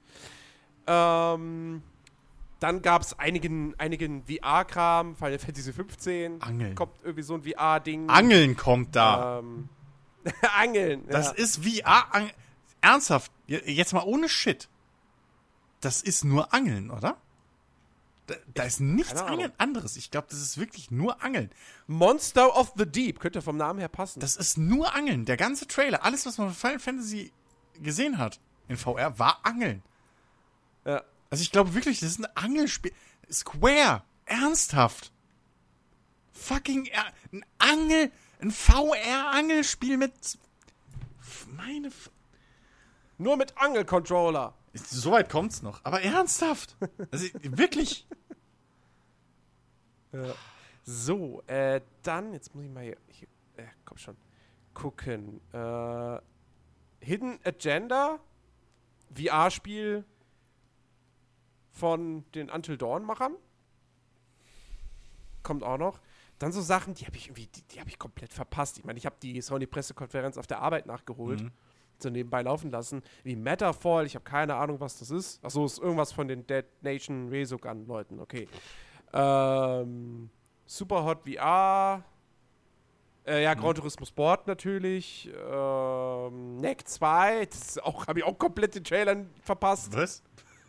Ähm, 0.87 1.83
dann 2.59 2.81
gab 2.81 3.03
es 3.03 3.17
einigen, 3.19 3.75
einigen 3.77 4.23
VR-Kram. 4.25 5.15
Final 5.15 5.37
Fantasy 5.39 5.73
15 5.73 6.41
Angeln. 6.41 6.73
kommt 6.75 6.95
irgendwie 7.03 7.23
so 7.23 7.35
ein 7.35 7.43
VR-Ding. 7.43 8.09
Angeln 8.09 8.57
kommt 8.57 8.95
da. 8.95 9.39
Ähm, 9.39 9.69
Angeln. 10.57 11.05
Das 11.07 11.27
ja. 11.27 11.31
ist 11.33 11.63
VR. 11.63 12.05
Ernsthaft, 12.81 13.31
jetzt 13.47 13.93
mal 13.93 14.03
ohne 14.03 14.27
Shit. 14.27 14.69
Das 15.81 16.01
ist 16.01 16.23
nur 16.25 16.53
Angeln, 16.53 16.89
oder? 16.89 17.17
Da, 18.27 18.35
da 18.53 18.63
ist 18.63 18.79
nichts 18.79 19.21
anderes. 19.57 19.97
Ich 19.97 20.09
glaube, 20.09 20.27
das 20.29 20.39
ist 20.39 20.57
wirklich 20.57 20.91
nur 20.91 21.21
Angeln. 21.23 21.49
Monster 21.87 22.55
of 22.55 22.73
the 22.77 22.85
Deep. 22.85 23.19
Könnte 23.19 23.41
vom 23.41 23.57
Namen 23.57 23.79
her 23.79 23.89
passen. 23.89 24.21
Das 24.21 24.37
ist 24.37 24.57
nur 24.57 24.95
Angeln. 24.95 25.25
Der 25.25 25.35
ganze 25.35 25.67
Trailer, 25.67 26.03
alles, 26.05 26.25
was 26.25 26.37
man 26.37 26.47
von 26.47 26.55
Final 26.55 26.79
Fantasy 26.79 27.31
gesehen 27.81 28.17
hat 28.17 28.39
in 28.67 28.77
VR, 28.77 29.19
war 29.19 29.39
Angeln. 29.43 29.83
ja. 30.85 31.03
Also 31.29 31.41
ich 31.41 31.51
glaube 31.51 31.73
wirklich, 31.73 31.99
das 31.99 32.11
ist 32.11 32.19
ein 32.19 32.37
Angelspiel. 32.37 32.93
Square. 33.31 34.03
Ernsthaft. 34.25 35.11
Fucking 36.31 36.85
er 36.85 37.05
ein 37.31 37.45
Angel, 37.57 38.11
ein 38.39 38.51
VR-Angelspiel 38.51 39.97
mit. 39.97 40.37
Meine. 41.47 41.87
F 41.87 42.11
Nur 43.17 43.37
mit 43.37 43.57
Angel-Controller. 43.57 44.53
So 44.73 45.11
weit 45.11 45.29
kommt's 45.29 45.61
noch. 45.61 45.83
Aber 45.83 46.01
ernsthaft. 46.01 46.75
Also 47.11 47.27
wirklich. 47.41 48.07
So, 50.85 51.41
äh, 51.47 51.81
dann, 52.01 52.33
jetzt 52.33 52.53
muss 52.53 52.65
ich 52.65 52.69
mal 52.69 52.83
hier, 52.83 52.97
hier 53.07 53.27
äh, 53.55 53.67
komm 53.85 53.97
schon, 53.97 54.17
gucken. 54.73 55.39
Äh, 55.53 56.19
Hidden 56.99 57.39
Agenda, 57.43 58.19
VR-Spiel 59.15 60.05
von 61.71 62.25
den 62.33 62.49
Until 62.49 62.77
Dawn-Machern. 62.77 63.35
Kommt 65.41 65.63
auch 65.63 65.77
noch. 65.77 66.01
Dann 66.39 66.51
so 66.51 66.61
Sachen, 66.61 66.93
die 66.93 67.05
habe 67.05 67.15
ich 67.15 67.27
irgendwie, 67.27 67.47
die, 67.47 67.63
die 67.63 67.79
habe 67.79 67.89
ich 67.89 67.97
komplett 67.97 68.33
verpasst. 68.33 68.77
Ich 68.77 68.83
meine, 68.83 68.97
ich 68.97 69.05
habe 69.05 69.15
die 69.21 69.41
Sony-Pressekonferenz 69.41 70.37
auf 70.37 70.47
der 70.47 70.61
Arbeit 70.61 70.85
nachgeholt. 70.85 71.41
So 72.03 72.09
nebenbei 72.09 72.41
laufen 72.41 72.69
lassen. 72.69 73.01
Wie 73.23 73.35
Matterfall, 73.35 74.05
ich 74.05 74.15
habe 74.15 74.25
keine 74.25 74.55
Ahnung, 74.55 74.79
was 74.79 74.99
das 74.99 75.09
ist. 75.09 75.43
Achso, 75.43 75.65
ist 75.65 75.79
irgendwas 75.79 76.11
von 76.11 76.27
den 76.27 76.45
Dead 76.45 76.65
Nation 76.81 77.29
Resogun-Leuten, 77.29 78.19
okay. 78.19 78.47
Ähm, 79.13 80.29
Super 80.65 81.03
Hot 81.03 81.21
VR. 81.27 82.03
Äh, 83.25 83.43
ja, 83.43 83.53
Gran 83.53 83.75
Turismo 83.75 84.05
Sport 84.05 84.47
natürlich. 84.47 85.31
Ähm, 85.49 86.57
Neck 86.57 86.87
2. 86.87 87.45
Das 87.45 87.79
habe 88.07 88.19
ich 88.19 88.25
auch 88.25 88.37
komplett 88.37 88.75
den 88.75 88.83
Trailer 88.83 89.25
verpasst, 89.41 89.95
Was? 89.95 90.21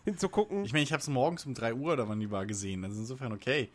hinzugucken. 0.04 0.64
Ich 0.64 0.72
meine, 0.72 0.84
ich 0.84 0.92
habe 0.92 1.00
es 1.00 1.08
morgens 1.08 1.44
um 1.46 1.54
3 1.54 1.74
Uhr 1.74 1.94
oder 1.94 2.08
wann 2.08 2.20
die 2.20 2.30
war 2.30 2.46
gesehen. 2.46 2.84
Also 2.84 3.00
insofern 3.00 3.32
okay. 3.32 3.70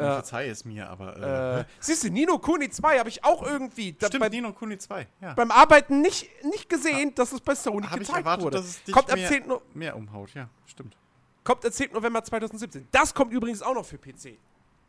Man 0.00 0.10
Äh, 0.10 0.14
verzeih 0.14 0.48
es 0.48 0.64
mir, 0.64 0.88
aber. 0.88 1.16
Äh, 1.16 1.60
Äh, 1.60 1.64
siehst 1.80 2.04
du, 2.04 2.10
Nino 2.10 2.38
Kuni 2.38 2.68
2 2.70 2.98
habe 2.98 3.08
ich 3.08 3.22
auch 3.24 3.42
irgendwie 3.46 3.94
Stimmt, 3.96 4.18
bei, 4.20 4.28
Nino 4.28 4.52
Kuni 4.52 4.78
2. 4.78 5.06
Ja. 5.20 5.34
beim 5.34 5.50
Arbeiten 5.50 6.00
nicht, 6.00 6.28
nicht 6.44 6.68
gesehen, 6.68 7.14
dass 7.14 7.32
es 7.32 7.40
bei 7.40 7.54
Sony 7.54 7.86
ich 7.86 7.98
gezeigt 7.98 8.18
erwartet, 8.18 8.44
wurde. 8.44 8.56
dass 8.58 8.66
es 8.66 8.82
dich 8.84 8.94
kommt, 8.94 9.12
mehr, 9.14 9.28
10. 9.28 9.46
No 9.46 9.62
mehr 9.74 9.96
umhaut. 9.96 10.34
Ja, 10.34 10.48
stimmt. 10.66 10.96
kommt 11.44 11.64
am 11.64 11.72
10. 11.72 11.92
November 11.92 12.22
2017. 12.24 12.88
Das 12.90 13.14
kommt 13.14 13.32
übrigens 13.32 13.62
auch 13.62 13.74
noch 13.74 13.84
für 13.84 13.98
PC. 13.98 14.38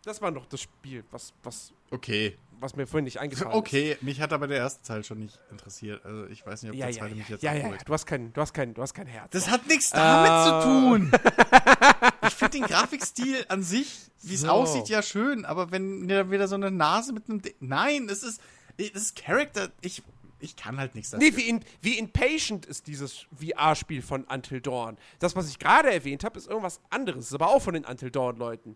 Das 0.04 0.22
war 0.22 0.32
noch 0.32 0.46
das 0.48 0.62
Spiel, 0.62 1.04
was, 1.12 1.32
was, 1.44 1.72
Okay. 1.92 2.36
was 2.60 2.76
mir 2.76 2.88
vorhin 2.88 3.04
nicht 3.04 3.20
eingefallen 3.20 3.52
ist. 3.52 3.58
Okay, 3.58 3.98
mich 4.02 4.20
hat 4.20 4.34
aber 4.34 4.48
der 4.48 4.58
erste 4.58 4.82
Teil 4.82 5.04
schon 5.04 5.20
nicht 5.20 5.38
interessiert. 5.52 6.04
Also 6.04 6.26
ich 6.26 6.44
weiß 6.44 6.64
nicht, 6.64 6.72
ob 6.72 6.76
Ja, 6.78 6.88
der 6.88 6.96
ja, 6.96 7.00
zweite 7.02 7.12
ja, 7.14 7.18
mich 7.20 7.30
jetzt 7.30 7.44
ja, 7.44 7.54
ja, 7.54 7.66
abholt. 7.66 7.82
du 7.88 7.94
hast 7.94 8.06
kein, 8.08 8.34
du 8.34 8.42
hast 8.42 8.54
kein, 8.54 8.74
du 8.74 8.82
hast 8.82 8.94
kein 8.96 9.06
Herz. 9.06 9.28
Das 9.32 9.48
hat 9.52 9.68
nichts 9.68 9.92
damit 9.92 10.32
Äh. 10.32 10.62
zu 10.64 10.68
tun. 10.68 11.12
Finde 12.52 12.68
den 12.68 12.76
Grafikstil 12.76 13.46
an 13.50 13.64
sich, 13.64 13.98
wie 14.24 14.34
es 14.36 14.42
So. 14.42 14.50
aussieht, 14.50 14.90
ja 14.90 15.02
schön, 15.02 15.46
aber 15.46 15.72
wenn 15.72 16.08
da 16.08 16.30
wieder 16.32 16.48
so 16.48 16.56
eine 16.56 16.72
Nase 16.72 17.14
mit 17.14 17.30
einem. 17.30 17.42
Di 17.42 17.56
Nein, 17.60 18.08
es 18.10 18.24
ist. 18.24 18.42
Es 18.78 18.90
ist 18.92 19.16
Charakter. 19.16 19.70
Ich, 19.82 20.02
ich 20.40 20.56
kann 20.56 20.78
halt 20.78 20.96
nichts 20.96 21.12
dafür. 21.12 21.30
Nee, 21.30 21.36
wie, 21.38 21.50
in, 21.50 21.64
wie 21.82 21.98
Impatient 22.00 22.66
ist 22.66 22.88
dieses 22.88 23.28
VR-Spiel 23.36 24.02
von 24.02 24.24
Until 24.24 24.60
Dawn. 24.62 24.98
Das, 25.20 25.36
was 25.36 25.50
ich 25.50 25.60
gerade 25.60 25.92
erwähnt 25.94 26.24
habe, 26.24 26.40
ist 26.40 26.48
irgendwas 26.48 26.80
anderes. 26.90 27.28
Ist 27.28 27.34
aber 27.36 27.50
auch 27.50 27.62
von 27.62 27.74
den 27.76 27.86
Until 27.86 28.10
Dawn-Leuten. 28.10 28.76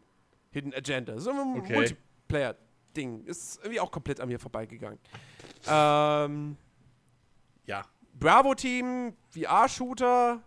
Hidden 0.51 0.73
Agenda. 0.75 1.13
Irgendwie 1.13 1.39
ein 1.39 1.59
Okay. 1.61 1.73
Multiplayer-Ding. 1.73 3.23
Ist 3.25 3.57
irgendwie 3.63 3.79
auch 3.79 3.89
komplett 3.91 4.19
an 4.19 4.27
mir 4.27 4.39
vorbeigegangen. 4.39 4.99
Ähm, 5.67 6.57
Ja. 7.65 7.83
Bravo-Team, 8.19 9.13
VR-Shooter. 9.29 10.41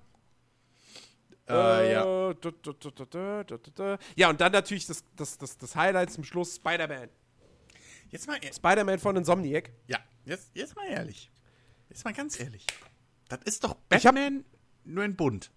Äh, 1.48 1.92
ja. 1.92 2.04
und 4.28 4.40
dann 4.40 4.52
natürlich 4.52 4.86
das, 4.86 5.04
das, 5.16 5.38
das, 5.38 5.58
das 5.58 5.76
Highlight 5.76 6.12
zum 6.12 6.24
Schluss: 6.24 6.56
Spider-Man. 6.56 7.08
Jetzt 8.10 8.26
mal, 8.26 8.38
e- 8.42 8.52
Spider-Man 8.52 8.98
von 8.98 9.16
Insomniac. 9.16 9.70
ja, 9.86 9.98
jetzt, 10.24 10.50
jetzt 10.54 10.76
mal 10.76 10.86
ehrlich. 10.88 11.30
Jetzt 11.88 12.04
mal 12.04 12.12
ganz 12.12 12.38
ehrlich. 12.38 12.66
Das 13.28 13.40
ist 13.44 13.64
doch 13.64 13.74
Batman 13.88 14.44
nur 14.84 15.04
in 15.04 15.16
bunt. 15.16 15.50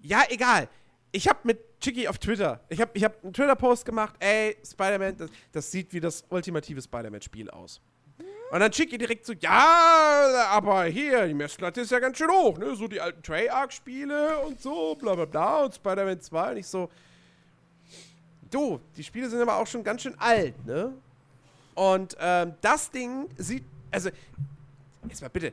Ja, 0.00 0.24
egal. 0.28 0.68
Ich 1.12 1.28
habe 1.28 1.40
mit 1.44 1.80
Chicky 1.80 2.06
auf 2.06 2.18
Twitter, 2.18 2.60
ich 2.68 2.80
habe 2.80 2.90
ich 2.94 3.02
hab 3.02 3.22
einen 3.24 3.32
Twitter-Post 3.32 3.84
gemacht, 3.84 4.14
ey, 4.20 4.56
Spider-Man, 4.64 5.16
das, 5.16 5.30
das 5.50 5.70
sieht 5.70 5.92
wie 5.92 6.00
das 6.00 6.24
ultimative 6.28 6.80
Spider-Man-Spiel 6.80 7.50
aus. 7.50 7.80
Und 8.50 8.58
dann 8.58 8.72
Chicky 8.72 8.98
direkt 8.98 9.24
so, 9.24 9.32
ja, 9.32 10.48
aber 10.50 10.84
hier, 10.84 11.28
die 11.28 11.34
Messlatte 11.34 11.82
ist 11.82 11.92
ja 11.92 12.00
ganz 12.00 12.18
schön 12.18 12.30
hoch, 12.30 12.58
ne? 12.58 12.74
So 12.74 12.88
die 12.88 13.00
alten 13.00 13.22
Treyarch-Spiele 13.22 14.40
und 14.40 14.60
so, 14.60 14.96
bla 14.96 15.14
bla 15.14 15.24
bla, 15.24 15.64
und 15.64 15.74
Spider-Man 15.74 16.20
2. 16.20 16.50
Und 16.50 16.56
ich 16.56 16.66
so, 16.66 16.90
du, 18.50 18.80
die 18.96 19.04
Spiele 19.04 19.30
sind 19.30 19.40
aber 19.40 19.56
auch 19.56 19.68
schon 19.68 19.84
ganz 19.84 20.02
schön 20.02 20.18
alt, 20.18 20.66
ne? 20.66 20.92
Und 21.76 22.16
ähm, 22.18 22.54
das 22.60 22.90
Ding 22.90 23.28
sieht, 23.36 23.64
also, 23.92 24.10
jetzt 25.08 25.22
mal 25.22 25.28
bitte, 25.28 25.52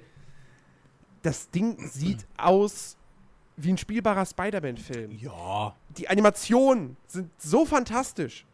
das 1.22 1.52
Ding 1.52 1.88
sieht 1.88 2.26
aus 2.36 2.98
wie 3.58 3.74
ein 3.74 3.78
spielbarer 3.78 4.26
Spider-Man-Film. 4.26 5.12
Ja. 5.12 5.76
Die 5.90 6.10
Animationen 6.10 6.98
sind 7.06 7.30
so 7.40 7.64
fantastisch. 7.64 8.47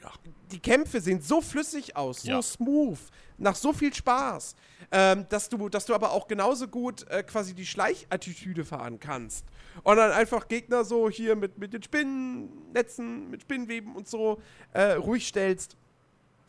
Ja. 0.00 0.10
Die 0.50 0.58
Kämpfe 0.60 1.00
sehen 1.00 1.20
so 1.20 1.40
flüssig 1.40 1.96
aus, 1.96 2.22
so 2.22 2.30
Ja. 2.30 2.42
smooth, 2.42 2.98
nach 3.38 3.56
so 3.56 3.72
viel 3.72 3.92
Spaß, 3.94 4.54
ähm, 4.90 5.26
dass, 5.28 5.48
du, 5.48 5.68
dass 5.68 5.86
du 5.86 5.94
aber 5.94 6.12
auch 6.12 6.28
genauso 6.28 6.68
gut 6.68 7.08
äh, 7.08 7.22
quasi 7.22 7.54
die 7.54 7.66
Schleichattitüde 7.66 8.64
fahren 8.64 9.00
kannst. 9.00 9.46
Und 9.82 9.96
dann 9.96 10.12
einfach 10.12 10.48
Gegner 10.48 10.84
so 10.84 11.08
hier 11.08 11.36
mit, 11.36 11.58
mit 11.58 11.72
den 11.72 11.82
Spinnennetzen, 11.82 13.30
mit 13.30 13.42
Spinnenweben 13.42 13.94
und 13.96 14.08
so 14.08 14.40
äh, 14.72 14.92
ruhig 14.92 15.26
stellst. 15.26 15.76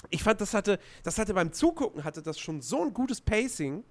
Ich 0.09 0.21
fand, 0.23 0.41
das 0.41 0.53
hatte, 0.53 0.79
das 1.03 1.17
hatte 1.17 1.33
beim 1.33 1.53
Zugucken 1.53 2.03
hatte 2.03 2.21
das 2.21 2.37
schon 2.39 2.61
so 2.61 2.81
ein 2.83 2.93
gutes 2.93 3.21
Pacing. 3.21 3.83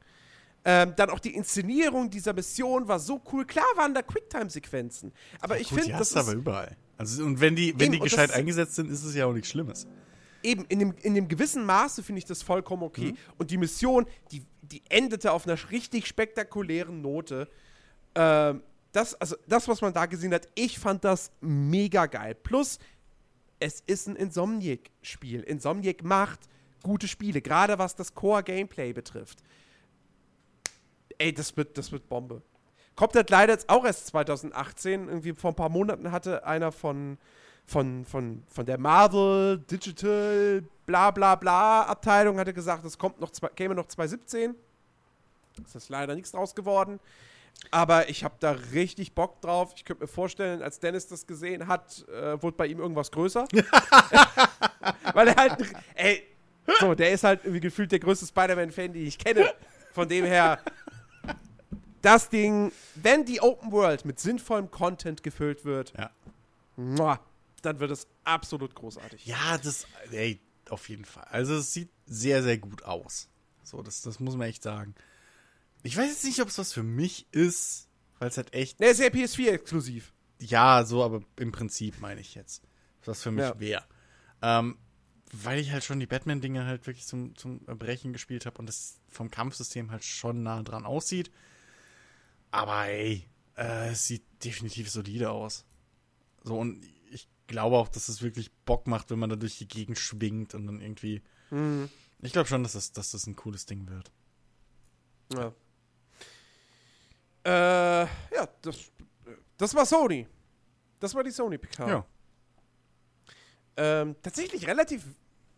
Ähm, 0.64 0.94
dann 0.94 1.10
auch 1.10 1.18
die 1.18 1.34
Inszenierung 1.34 2.08
dieser 2.10 2.34
Mission 2.34 2.86
war 2.86 3.00
so 3.00 3.20
cool. 3.32 3.44
Klar 3.46 3.64
waren 3.74 3.94
da 3.94 4.02
Quicktime-Sequenzen, 4.02 5.12
aber 5.40 5.58
ich 5.58 5.68
Gut, 5.70 5.78
finde, 5.80 5.92
die 5.94 5.98
das 5.98 6.10
du 6.10 6.20
ist 6.20 6.28
aber 6.28 6.36
überall. 6.36 6.76
Also, 6.98 7.24
und 7.24 7.40
wenn 7.40 7.56
die, 7.56 7.72
wenn 7.74 7.86
Eben, 7.86 7.92
die 7.92 7.98
gescheit 8.00 8.32
eingesetzt 8.32 8.74
sind, 8.76 8.90
ist 8.90 9.02
es 9.04 9.14
ja 9.14 9.26
auch 9.26 9.32
nichts 9.32 9.48
Schlimmes. 9.48 9.86
eben 10.42 10.64
in 10.66 10.78
dem, 10.78 10.94
in 11.02 11.14
dem 11.14 11.28
gewissen 11.28 11.64
Maße 11.64 12.02
finde 12.02 12.18
ich 12.18 12.24
das 12.24 12.42
vollkommen 12.42 12.82
okay. 12.82 13.14
Und 13.38 13.50
die 13.50 13.56
Mission, 13.58 14.06
die, 14.30 14.44
die 14.62 14.82
endete 14.88 15.32
auf 15.32 15.46
einer 15.46 15.58
richtig 15.70 16.06
spektakulären 16.06 17.00
Note. 17.00 17.48
Ähm, 18.14 18.62
das, 18.92 19.14
also 19.14 19.36
das, 19.48 19.68
was 19.68 19.80
man 19.80 19.92
da 19.92 20.06
gesehen 20.06 20.34
hat, 20.34 20.48
ich 20.54 20.78
fand 20.78 21.04
das 21.04 21.32
mega 21.40 22.06
geil. 22.06 22.34
Plus, 22.34 22.78
es 23.58 23.82
ist 23.86 24.08
ein 24.08 24.16
Insomniac-Spiel. 24.16 25.40
Insomniac 25.42 26.02
macht 26.02 26.40
gute 26.82 27.08
Spiele, 27.08 27.40
gerade 27.40 27.78
was 27.78 27.94
das 27.94 28.14
Core-Gameplay 28.14 28.92
betrifft. 28.92 29.42
Ey, 31.18 31.32
das 31.32 31.56
wird, 31.56 31.78
das 31.78 31.92
wird 31.92 32.08
Bombe. 32.08 32.42
Kommt 32.96 33.14
halt 33.14 33.30
leider 33.30 33.52
jetzt 33.52 33.68
auch 33.68 33.84
erst 33.84 34.08
2018. 34.08 35.08
Irgendwie 35.08 35.32
vor 35.32 35.52
ein 35.52 35.56
paar 35.56 35.68
Monaten 35.68 36.12
hatte 36.12 36.46
einer 36.46 36.72
von, 36.72 37.18
von, 37.66 38.04
von, 38.04 38.42
von 38.48 38.66
der 38.66 38.78
Marvel 38.78 39.58
Digital 39.58 40.62
bla 40.86 41.10
bla 41.10 41.36
bla 41.36 41.82
Abteilung 41.84 42.38
hatte 42.38 42.52
gesagt, 42.52 42.84
es 42.84 42.98
kommt 42.98 43.20
noch 43.20 43.30
zwei, 43.30 43.48
käme 43.48 43.74
noch 43.74 43.86
2017. 43.86 44.54
Es 45.64 45.74
ist 45.74 45.88
leider 45.88 46.14
nichts 46.14 46.32
draus 46.32 46.54
geworden. 46.54 47.00
Aber 47.70 48.08
ich 48.08 48.24
habe 48.24 48.34
da 48.40 48.52
richtig 48.72 49.14
Bock 49.14 49.40
drauf. 49.40 49.72
Ich 49.76 49.84
könnte 49.84 50.02
mir 50.02 50.08
vorstellen, 50.08 50.62
als 50.62 50.80
Dennis 50.80 51.06
das 51.06 51.26
gesehen 51.26 51.68
hat, 51.68 52.06
äh, 52.08 52.42
wurde 52.42 52.56
bei 52.56 52.66
ihm 52.66 52.80
irgendwas 52.80 53.10
größer. 53.10 53.46
Weil 55.14 55.28
er 55.28 55.36
halt, 55.36 55.74
ey, 55.94 56.22
so, 56.80 56.94
der 56.94 57.12
ist 57.12 57.24
halt 57.24 57.40
irgendwie 57.44 57.60
gefühlt 57.60 57.92
der 57.92 58.00
größte 58.00 58.26
Spider-Man-Fan, 58.26 58.92
den 58.92 59.06
ich 59.06 59.18
kenne. 59.18 59.52
Von 59.92 60.08
dem 60.08 60.24
her, 60.24 60.58
das 62.02 62.28
Ding, 62.28 62.72
wenn 62.96 63.24
die 63.24 63.40
Open 63.40 63.72
World 63.72 64.04
mit 64.04 64.20
sinnvollem 64.20 64.70
Content 64.70 65.22
gefüllt 65.22 65.64
wird, 65.64 65.92
Ja. 65.96 66.10
muah, 66.76 67.20
dann 67.62 67.80
wird 67.80 67.90
es 67.90 68.06
absolut 68.24 68.74
großartig. 68.74 69.24
Ja, 69.26 69.56
das, 69.58 69.86
ey, 70.10 70.40
auf 70.68 70.88
jeden 70.88 71.04
Fall. 71.04 71.24
Also, 71.30 71.54
es 71.56 71.72
sieht 71.72 71.90
sehr, 72.06 72.42
sehr 72.42 72.58
gut 72.58 72.82
aus. 72.84 73.28
So, 73.62 73.82
das, 73.82 74.02
das 74.02 74.18
muss 74.20 74.36
man 74.36 74.48
echt 74.48 74.62
sagen. 74.62 74.94
Ich 75.84 75.96
weiß 75.96 76.08
jetzt 76.08 76.24
nicht, 76.24 76.40
ob 76.40 76.48
es 76.48 76.58
was 76.58 76.72
für 76.72 76.82
mich 76.82 77.26
ist, 77.32 77.88
weil 78.18 78.28
es 78.28 78.36
halt 78.36 78.52
echt, 78.54 78.80
Ne, 78.80 78.86
ist 78.86 79.00
ja 79.00 79.06
PS4-exklusiv. 79.06 80.12
ja, 80.40 80.84
so, 80.84 81.02
aber 81.04 81.22
im 81.36 81.52
Prinzip 81.52 82.00
meine 82.00 82.20
ich 82.20 82.34
jetzt, 82.34 82.62
was 83.04 83.22
für 83.22 83.30
mich 83.30 83.44
Ja. 83.44 83.58
wäre. 83.60 83.84
Ähm, 84.42 84.76
weil 85.32 85.58
ich 85.60 85.70
halt 85.72 85.82
schon 85.84 85.98
die 86.00 86.06
Batman-Dinge 86.06 86.66
halt 86.66 86.86
wirklich 86.86 87.06
zum, 87.06 87.34
zum 87.36 87.60
Erbrechen 87.66 88.12
gespielt 88.12 88.44
habe 88.44 88.58
und 88.58 88.66
das 88.66 88.98
vom 89.08 89.30
Kampfsystem 89.30 89.90
halt 89.90 90.04
schon 90.04 90.42
nah 90.42 90.62
dran 90.62 90.84
aussieht. 90.84 91.30
Aber 92.52 92.86
ey, 92.86 93.26
äh, 93.56 93.90
es 93.90 94.06
sieht 94.06 94.24
definitiv 94.44 94.90
solide 94.90 95.30
aus. 95.30 95.64
So, 96.44 96.58
und 96.58 96.84
ich 97.10 97.28
glaube 97.46 97.76
auch, 97.76 97.88
dass 97.88 98.08
es 98.08 98.22
wirklich 98.22 98.52
Bock 98.64 98.86
macht, 98.86 99.10
wenn 99.10 99.18
man 99.18 99.30
da 99.30 99.36
durch 99.36 99.58
die 99.58 99.66
Gegend 99.66 99.98
schwingt 99.98 100.54
und 100.54 100.66
dann 100.66 100.80
irgendwie. 100.80 101.22
Mhm. 101.50 101.88
Ich 102.20 102.32
glaube 102.32 102.48
schon, 102.48 102.62
dass 102.62 102.72
das, 102.72 102.92
dass 102.92 103.10
das 103.10 103.26
ein 103.26 103.34
cooles 103.34 103.66
Ding 103.66 103.88
wird. 103.88 104.12
Ja. 105.34 105.52
Äh, 107.44 108.06
ja, 108.34 108.48
das, 108.60 108.92
das 109.56 109.74
war 109.74 109.86
Sony. 109.86 110.28
Das 111.00 111.14
war 111.14 111.24
die 111.24 111.32
Sony 111.32 111.58
PK. 111.58 111.88
Ja. 111.88 112.06
Ähm, 113.76 114.14
tatsächlich 114.22 114.66
relativ 114.68 115.04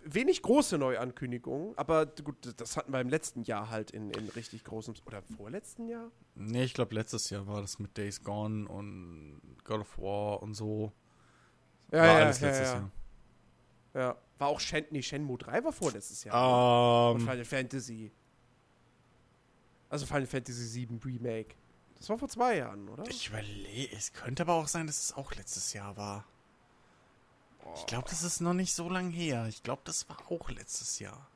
wenig 0.05 0.43
große 0.43 0.79
Neuankündigungen, 0.79 1.77
aber 1.77 2.07
gut, 2.07 2.37
das 2.57 2.77
hatten 2.77 2.93
wir 2.93 3.01
im 3.01 3.09
letzten 3.09 3.43
Jahr 3.43 3.71
halt 3.71 3.91
in, 3.91 4.11
in 4.11 4.29
richtig 4.31 4.65
großem, 4.65 4.95
oder 5.07 5.23
vorletzten 5.23 5.89
Jahr? 5.89 6.11
Nee, 6.35 6.65
ich 6.65 6.75
glaube, 6.75 6.95
letztes 6.95 7.31
Jahr 7.31 7.47
war 7.47 7.61
das 7.61 7.79
mit 7.79 7.97
Days 7.97 8.23
Gone 8.23 8.69
und 8.69 9.41
God 9.65 9.81
of 9.81 9.99
War 9.99 10.43
und 10.43 10.55
so. 10.55 10.93
Ja, 11.91 11.99
war 11.99 12.07
ja, 12.07 12.25
alles 12.25 12.41
ja, 12.41 12.49
letztes 12.49 12.73
ja. 12.73 12.91
ja. 13.95 14.17
War 14.39 14.49
auch 14.49 14.61
Shen, 14.61 14.85
nee, 14.91 15.03
Shenmue 15.03 15.39
3 15.39 15.65
war 15.65 15.73
vorletztes 15.73 16.25
Jahr. 16.25 16.35
Und 16.35 16.41
Jahr. 16.41 17.15
Ähm, 17.15 17.21
Final 17.21 17.45
Fantasy. 17.45 18.13
Also 19.89 20.07
Final 20.07 20.27
Fantasy 20.27 20.65
7 20.65 21.01
Remake. 21.05 21.55
Das 21.97 22.09
war 22.09 22.19
vor 22.19 22.29
zwei 22.29 22.59
Jahren, 22.59 22.89
oder? 22.89 23.07
ich 23.09 23.29
überlege, 23.29 23.97
es 23.97 24.13
könnte 24.13 24.43
aber 24.43 24.55
auch 24.55 24.69
sein, 24.69 24.87
dass 24.87 25.03
es 25.03 25.13
auch 25.13 25.33
letztes 25.35 25.73
Jahr 25.73 25.97
war. 25.97 26.27
Ich 27.77 27.87
glaube, 27.87 28.09
das 28.09 28.23
ist 28.23 28.41
noch 28.41 28.55
nicht 28.55 28.75
so 28.75 28.89
lang 28.89 29.11
her. 29.11 29.47
Ich 29.49 29.63
glaube, 29.63 29.83
das 29.85 30.09
war 30.09 30.19
auch 30.31 30.49
letztes 30.51 30.99
Jahr. 30.99 31.27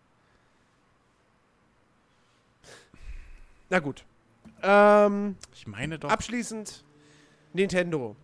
Na 3.71 3.79
gut. 3.81 4.05
Ähm, 4.63 5.37
Ich 5.55 5.67
meine 5.67 5.99
doch. 5.99 6.11
abschließend 6.11 6.85
Nintendo. 7.53 8.17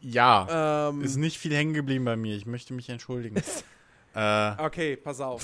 ja. 0.00 0.88
Ähm, 0.88 1.02
Ist 1.02 1.16
nicht 1.16 1.38
viel 1.38 1.54
hängen 1.54 1.74
geblieben 1.74 2.04
bei 2.04 2.16
mir. 2.16 2.36
Ich 2.36 2.46
möchte 2.46 2.74
mich 2.74 2.88
entschuldigen. 2.88 3.36
äh, 4.14 4.52
Okay, 4.62 4.96
pass 4.96 5.20
auf. 5.20 5.42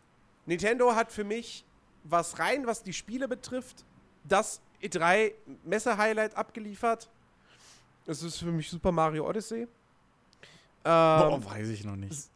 Nintendo 0.46 0.94
hat 0.94 1.12
für 1.12 1.24
mich, 1.24 1.64
was 2.04 2.38
rein, 2.38 2.66
was 2.66 2.82
die 2.82 2.92
Spiele 2.94 3.28
betrifft, 3.28 3.84
das 4.24 4.60
E3 4.82 5.32
Messe-Highlight 5.64 6.34
abgeliefert. 6.36 7.08
Das 8.06 8.22
ist 8.22 8.38
für 8.38 8.46
mich 8.50 8.70
Super 8.70 8.92
Mario 8.92 9.28
Odyssey. 9.28 9.68
Boah, 10.84 11.32
Ähm, 11.34 11.44
weiß 11.44 11.68
ich 11.68 11.84
noch 11.84 11.96
nicht. 11.96 12.30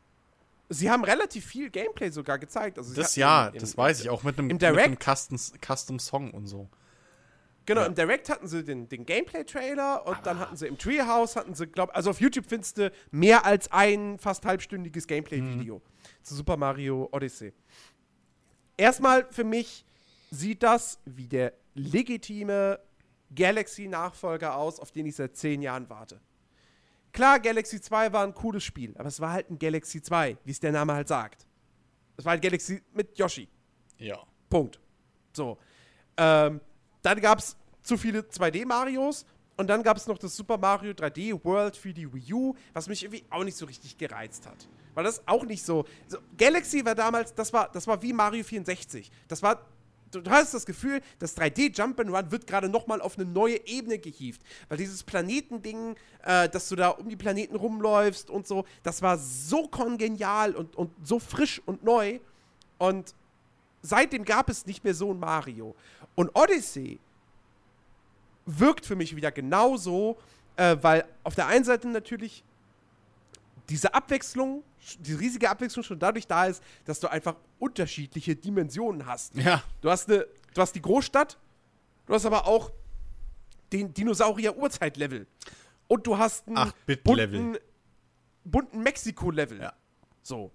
sie 0.69 0.91
haben 0.91 1.05
relativ 1.05 1.45
viel 1.47 1.71
Gameplay 1.71 2.11
sogar 2.11 2.39
gezeigt. 2.39 2.79
Also 2.79 2.95
Das 2.95 3.17
ja, 3.17 3.49
im- 3.49 3.55
im- 3.55 3.61
das 3.61 3.77
weiß 3.77 4.01
ich. 4.01 4.11
Auch 4.11 4.23
mit 4.23 4.39
einem, 4.39 4.49
mit 4.49 4.63
einem 4.65 4.97
Custom, 4.99 5.39
Custom 5.65 5.99
Song 5.99 6.31
und 6.33 6.47
so. 6.47 6.69
Genau, 7.65 7.83
Ja. 7.83 7.87
im 7.87 7.95
Direct 7.95 8.29
hatten 8.29 8.49
sie 8.49 8.65
den, 8.65 8.89
den 8.89 9.07
Gameplay-Trailer 9.07 10.05
und 10.07 10.19
dann 10.25 10.41
hatten 10.41 10.57
sie 10.57 10.67
im 10.67 10.79
Treehouse, 10.79 11.37
hatten 11.37 11.55
sie, 11.55 11.69
glaub, 11.69 11.95
also 11.95 12.11
auf 12.11 12.21
YouTube 12.21 12.47
findest 12.49 12.79
du 12.79 12.91
mehr 13.13 13.45
als 13.47 13.71
ein 13.71 14.19
fast 14.19 14.45
halbstündiges 14.45 15.07
Gameplay-Video 15.07 15.81
zu 16.25 16.35
Super 16.35 16.57
Mario 16.57 17.09
Odyssey. 17.13 17.53
Erstmal 18.77 19.27
für 19.31 19.45
mich 19.45 19.85
sieht 20.33 20.63
das 20.65 20.99
wie 21.05 21.29
der 21.29 21.53
legitime 21.75 22.81
Galaxy-Nachfolger 23.35 24.57
aus, 24.57 24.81
auf 24.81 24.91
den 24.91 25.07
ich 25.07 25.15
seit 25.17 25.37
zehn 25.37 25.63
Jahren 25.63 25.89
warte. 25.89 26.21
Klar, 27.13 27.41
Galaxy 27.41 27.81
2 27.81 28.13
war 28.13 28.25
ein 28.25 28.35
cooles 28.35 28.65
Spiel, 28.65 28.95
aber 28.97 29.09
es 29.09 29.21
war 29.21 29.33
halt 29.33 29.51
ein 29.51 29.59
Galaxy 29.59 30.03
2, 30.03 30.39
wie 30.45 30.51
es 30.51 30.61
der 30.61 30.73
Name 30.73 30.95
halt 30.95 31.09
sagt. 31.09 31.47
Es 32.17 32.25
war 32.25 32.33
ein 32.33 32.41
Galaxy 32.41 32.83
mit 32.95 33.19
Yoshi. 33.19 33.49
Ja. 33.99 34.19
Punkt. 34.49 34.81
So. 35.33 35.59
Ähm, 36.17 36.61
dann 37.03 37.21
gab 37.21 37.39
es 37.39 37.57
zu 37.83 37.97
viele 37.97 38.21
2D-Marios 38.21 39.27
und 39.57 39.69
dann 39.69 39.83
gab 39.83 39.97
es 39.97 40.07
noch 40.07 40.19
das 40.19 40.37
Super 40.37 40.57
Mario 40.57 40.93
3D 40.93 41.45
World 41.45 41.77
für 41.77 41.93
die 41.93 42.13
Wii 42.13 42.33
U, 42.33 42.55
was 42.73 42.89
mich 42.89 43.03
irgendwie 43.03 43.25
auch 43.31 43.45
nicht 43.45 43.57
so 43.57 43.67
richtig 43.67 43.99
gereizt 43.99 44.47
hat. 44.47 44.69
Weil 44.95 45.05
das 45.05 45.27
auch 45.27 45.45
nicht 45.45 45.65
so. 45.65 45.85
so 46.07 46.19
Galaxy 46.37 46.85
war 46.85 46.95
damals, 46.95 47.35
das 47.35 47.53
war, 47.53 47.71
das 47.73 47.87
war 47.87 48.01
wie 48.03 48.13
Mario 48.13 48.45
64. 48.45 49.11
Das 49.29 49.43
war. 49.43 49.67
Du, 50.13 50.31
hast 50.31 50.53
das 50.53 50.67
Gefühl, 50.67 51.01
das 51.19 51.37
3D 51.37 51.75
Jump'n'Run 51.75 52.31
wird 52.31 52.47
gerade 52.47 52.69
nochmal 52.69 53.01
auf 53.01 53.19
eine 53.19 53.29
neue 53.29 53.67
Ebene 53.67 53.99
gehievt. 53.99 54.43
Weil 54.69 54.79
dieses 54.79 55.03
Planetending, 55.03 55.97
äh, 56.25 56.49
dass 56.49 56.69
du 56.69 56.77
da 56.77 56.91
um 56.91 57.09
die 57.09 57.17
Planeten 57.17 57.57
rumläufst 57.57 58.29
und 58.29 58.47
so, 58.47 58.65
das 58.83 59.01
war 59.01 59.17
so 59.19 59.67
kongenial 59.69 60.55
und, 60.55 60.77
und 60.77 60.91
so 61.03 61.19
frisch 61.19 61.63
und 61.65 61.83
neu. 61.83 62.21
Und 62.79 63.15
seitdem 63.81 64.25
gab 64.25 64.51
es 64.51 64.67
nicht 64.67 64.85
mehr 64.85 64.95
so 64.95 65.13
ein 65.13 65.19
Mario. 65.19 65.75
Und 66.15 66.31
Odyssey 66.35 66.99
wirkt 68.45 68.85
für 68.85 68.97
mich 68.97 69.17
wieder 69.17 69.33
genauso, 69.33 70.19
äh, 70.57 70.77
weil 70.83 71.05
auf 71.25 71.35
der 71.35 71.47
einen 71.47 71.65
Seite 71.65 71.89
natürlich 71.89 72.45
diese 73.69 73.95
Abwechslung, 73.95 74.65
die 75.01 75.15
riesige 75.15 75.49
Abwechslung 75.49 75.85
schon 75.85 75.99
dadurch 75.99 76.27
da 76.27 76.47
ist, 76.47 76.63
dass 76.85 77.01
du 77.01 77.09
einfach 77.09 77.37
unterschiedliche 77.59 78.35
Dimensionen 78.37 79.07
hast. 79.07 79.35
Ja. 79.37 79.63
Du 79.81 79.91
hast, 79.91 80.11
eine, 80.11 80.27
du 80.55 80.61
hast 80.61 80.75
die 80.75 80.83
Großstadt, 80.83 81.39
du 82.07 82.15
hast 82.15 82.27
aber 82.27 82.47
auch 82.47 82.71
den 83.73 83.95
Dinosaurier-Urzeit-Level. 83.95 85.27
Und 85.89 86.07
du 86.07 86.19
hast 86.19 86.47
einen 86.49 86.57
8-Bit-Level. 86.57 87.41
bunten, 87.41 87.59
bunten 88.45 88.83
Mexiko-Level. 88.83 89.61
Ja. 89.61 89.73
So. 90.23 90.53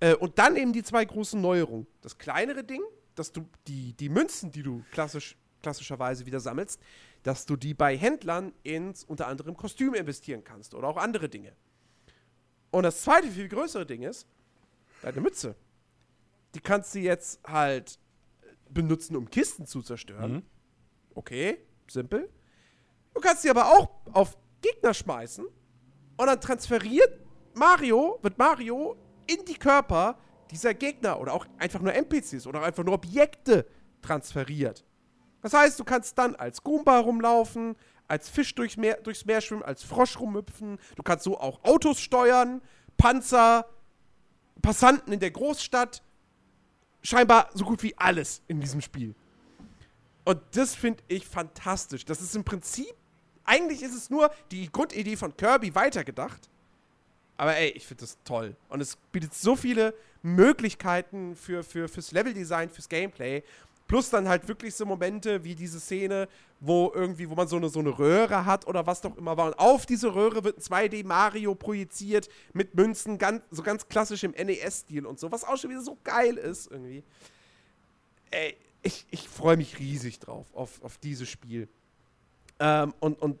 Äh, 0.00 0.14
und 0.14 0.38
dann 0.38 0.56
eben 0.56 0.72
die 0.72 0.82
zwei 0.82 1.04
großen 1.04 1.40
Neuerungen. 1.40 1.86
Das 2.02 2.18
kleinere 2.18 2.64
Ding, 2.64 2.82
dass 3.14 3.32
du 3.32 3.48
die, 3.66 3.92
die 3.94 4.08
Münzen, 4.08 4.50
die 4.50 4.62
du 4.62 4.84
klassisch, 4.90 5.36
klassischerweise 5.62 6.26
wieder 6.26 6.40
sammelst, 6.40 6.80
dass 7.22 7.46
du 7.46 7.56
die 7.56 7.74
bei 7.74 7.96
Händlern 7.96 8.52
ins 8.62 9.04
unter 9.04 9.28
anderem 9.28 9.56
Kostüm 9.56 9.94
investieren 9.94 10.44
kannst 10.44 10.74
oder 10.74 10.88
auch 10.88 10.96
andere 10.96 11.28
Dinge. 11.28 11.52
Und 12.74 12.82
das 12.82 13.02
zweite, 13.02 13.28
viel 13.28 13.46
größere 13.46 13.86
Ding 13.86 14.02
ist, 14.02 14.26
deine 15.00 15.20
Mütze. 15.20 15.54
Die 16.56 16.60
kannst 16.60 16.92
du 16.96 16.98
jetzt 16.98 17.38
halt 17.46 18.00
benutzen, 18.68 19.14
um 19.14 19.30
Kisten 19.30 19.64
zu 19.64 19.80
zerstören. 19.80 20.32
Mhm. 20.32 20.42
Okay, 21.14 21.58
simpel. 21.86 22.28
Du 23.14 23.20
kannst 23.20 23.42
sie 23.42 23.50
aber 23.50 23.66
auch 23.66 23.90
auf 24.12 24.36
Gegner 24.60 24.92
schmeißen 24.92 25.46
und 26.16 26.26
dann 26.26 26.40
transferiert 26.40 27.20
Mario, 27.54 28.18
wird 28.22 28.38
Mario 28.38 28.96
in 29.28 29.44
die 29.44 29.54
Körper 29.54 30.18
dieser 30.50 30.74
Gegner 30.74 31.20
oder 31.20 31.32
auch 31.32 31.46
einfach 31.58 31.80
nur 31.80 31.94
NPCs 31.94 32.44
oder 32.44 32.60
einfach 32.64 32.82
nur 32.82 32.94
Objekte 32.94 33.66
transferiert. 34.02 34.84
Das 35.42 35.52
heißt, 35.52 35.78
du 35.78 35.84
kannst 35.84 36.18
dann 36.18 36.34
als 36.34 36.60
Goomba 36.64 36.98
rumlaufen, 36.98 37.76
als 38.08 38.28
Fisch 38.28 38.54
durch 38.54 38.76
Meer, 38.76 38.96
durchs 39.02 39.24
Meer 39.24 39.40
schwimmen, 39.40 39.62
als 39.62 39.82
Frosch 39.82 40.18
rumhüpfen. 40.18 40.78
Du 40.96 41.02
kannst 41.02 41.24
so 41.24 41.38
auch 41.38 41.64
Autos 41.64 42.00
steuern, 42.00 42.60
Panzer, 42.96 43.66
Passanten 44.62 45.12
in 45.12 45.20
der 45.20 45.30
Großstadt. 45.30 46.02
Scheinbar 47.02 47.50
so 47.52 47.64
gut 47.64 47.82
wie 47.82 47.96
alles 47.98 48.42
in 48.48 48.60
diesem 48.60 48.80
Spiel. 48.80 49.14
Und 50.24 50.40
das 50.52 50.74
finde 50.74 51.02
ich 51.08 51.26
fantastisch. 51.26 52.04
Das 52.04 52.22
ist 52.22 52.34
im 52.34 52.44
Prinzip, 52.44 52.94
eigentlich 53.44 53.82
ist 53.82 53.94
es 53.94 54.08
nur 54.08 54.30
die 54.50 54.70
Grundidee 54.72 55.16
von 55.16 55.36
Kirby 55.36 55.74
weitergedacht. 55.74 56.48
Aber 57.36 57.56
ey, 57.56 57.70
ich 57.70 57.86
finde 57.86 58.02
das 58.02 58.16
toll. 58.24 58.56
Und 58.68 58.80
es 58.80 58.96
bietet 59.12 59.34
so 59.34 59.56
viele 59.56 59.94
Möglichkeiten 60.22 61.36
für, 61.36 61.62
für, 61.62 61.88
fürs 61.88 62.12
Leveldesign, 62.12 62.70
fürs 62.70 62.88
Gameplay. 62.88 63.42
Plus 63.86 64.08
dann 64.08 64.28
halt 64.28 64.48
wirklich 64.48 64.74
so 64.74 64.86
Momente 64.86 65.44
wie 65.44 65.54
diese 65.54 65.78
Szene, 65.78 66.28
wo 66.66 66.92
irgendwie, 66.94 67.28
wo 67.28 67.34
man 67.34 67.46
so 67.46 67.56
eine, 67.56 67.68
so 67.68 67.80
eine 67.80 67.98
Röhre 67.98 68.44
hat 68.44 68.66
oder 68.66 68.86
was 68.86 69.00
doch 69.00 69.16
immer 69.16 69.36
war. 69.36 69.46
Und 69.46 69.58
auf 69.58 69.86
diese 69.86 70.14
Röhre 70.14 70.44
wird 70.44 70.58
ein 70.58 70.62
2D-Mario 70.62 71.54
projiziert 71.54 72.28
mit 72.52 72.74
Münzen, 72.74 73.18
ganz, 73.18 73.42
so 73.50 73.62
ganz 73.62 73.88
klassisch 73.88 74.24
im 74.24 74.32
NES-Stil 74.32 75.06
und 75.06 75.18
so, 75.18 75.30
was 75.30 75.44
auch 75.44 75.56
schon 75.56 75.70
wieder 75.70 75.82
so 75.82 75.98
geil 76.04 76.36
ist 76.36 76.70
irgendwie. 76.70 77.02
Ey, 78.30 78.56
ich, 78.82 79.06
ich 79.10 79.28
freue 79.28 79.56
mich 79.56 79.78
riesig 79.78 80.18
drauf, 80.18 80.46
auf, 80.54 80.82
auf 80.82 80.98
dieses 80.98 81.28
Spiel. 81.28 81.68
Ähm, 82.58 82.94
und 83.00 83.20
und 83.20 83.38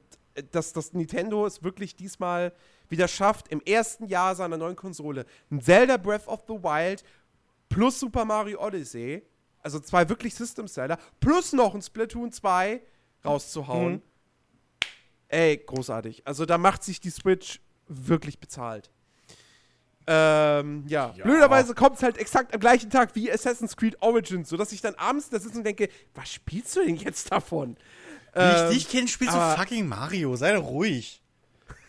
dass 0.50 0.72
das 0.72 0.92
Nintendo 0.92 1.46
es 1.46 1.62
wirklich 1.62 1.96
diesmal 1.96 2.52
wieder 2.88 3.08
schafft, 3.08 3.48
im 3.48 3.60
ersten 3.60 4.06
Jahr 4.06 4.34
seiner 4.34 4.56
neuen 4.56 4.76
Konsole 4.76 5.26
ein 5.50 5.60
Zelda 5.60 5.96
Breath 5.96 6.26
of 6.26 6.44
the 6.48 6.54
Wild 6.54 7.04
plus 7.68 8.00
Super 8.00 8.24
Mario 8.24 8.60
Odyssey, 8.60 9.22
also 9.62 9.80
zwei 9.80 10.08
wirklich 10.08 10.34
System-Seller, 10.34 10.98
plus 11.20 11.52
noch 11.52 11.74
ein 11.74 11.82
Splatoon 11.82 12.32
2 12.32 12.80
rauszuhauen. 13.24 13.92
Mhm. 13.94 14.02
Ey, 15.28 15.56
großartig. 15.58 16.26
Also 16.26 16.46
da 16.46 16.58
macht 16.58 16.82
sich 16.84 17.00
die 17.00 17.10
Switch 17.10 17.60
wirklich 17.88 18.38
bezahlt. 18.38 18.90
Ähm, 20.06 20.84
ja. 20.86 21.14
Ja. 21.16 21.24
Blöderweise 21.24 21.74
kommt 21.74 21.96
es 21.96 22.02
halt 22.02 22.18
exakt 22.18 22.52
am 22.52 22.60
gleichen 22.60 22.90
Tag 22.90 23.14
wie 23.14 23.32
Assassin's 23.32 23.76
Creed 23.76 23.96
Origins, 24.02 24.48
sodass 24.50 24.70
ich 24.72 24.80
dann 24.82 24.94
abends 24.96 25.30
da 25.30 25.38
sitze 25.40 25.56
und 25.58 25.64
denke, 25.64 25.88
was 26.14 26.30
spielst 26.30 26.76
du 26.76 26.84
denn 26.84 26.96
jetzt 26.96 27.32
davon? 27.32 27.76
Wie 28.34 28.40
ich 28.40 28.44
Ähm, 28.62 28.70
dich 28.70 28.88
kenne, 28.88 29.08
spielst 29.08 29.34
du 29.34 29.38
fucking 29.56 29.86
Mario. 29.88 30.36
Sei 30.36 30.52
doch 30.52 30.64
ruhig. 30.66 31.22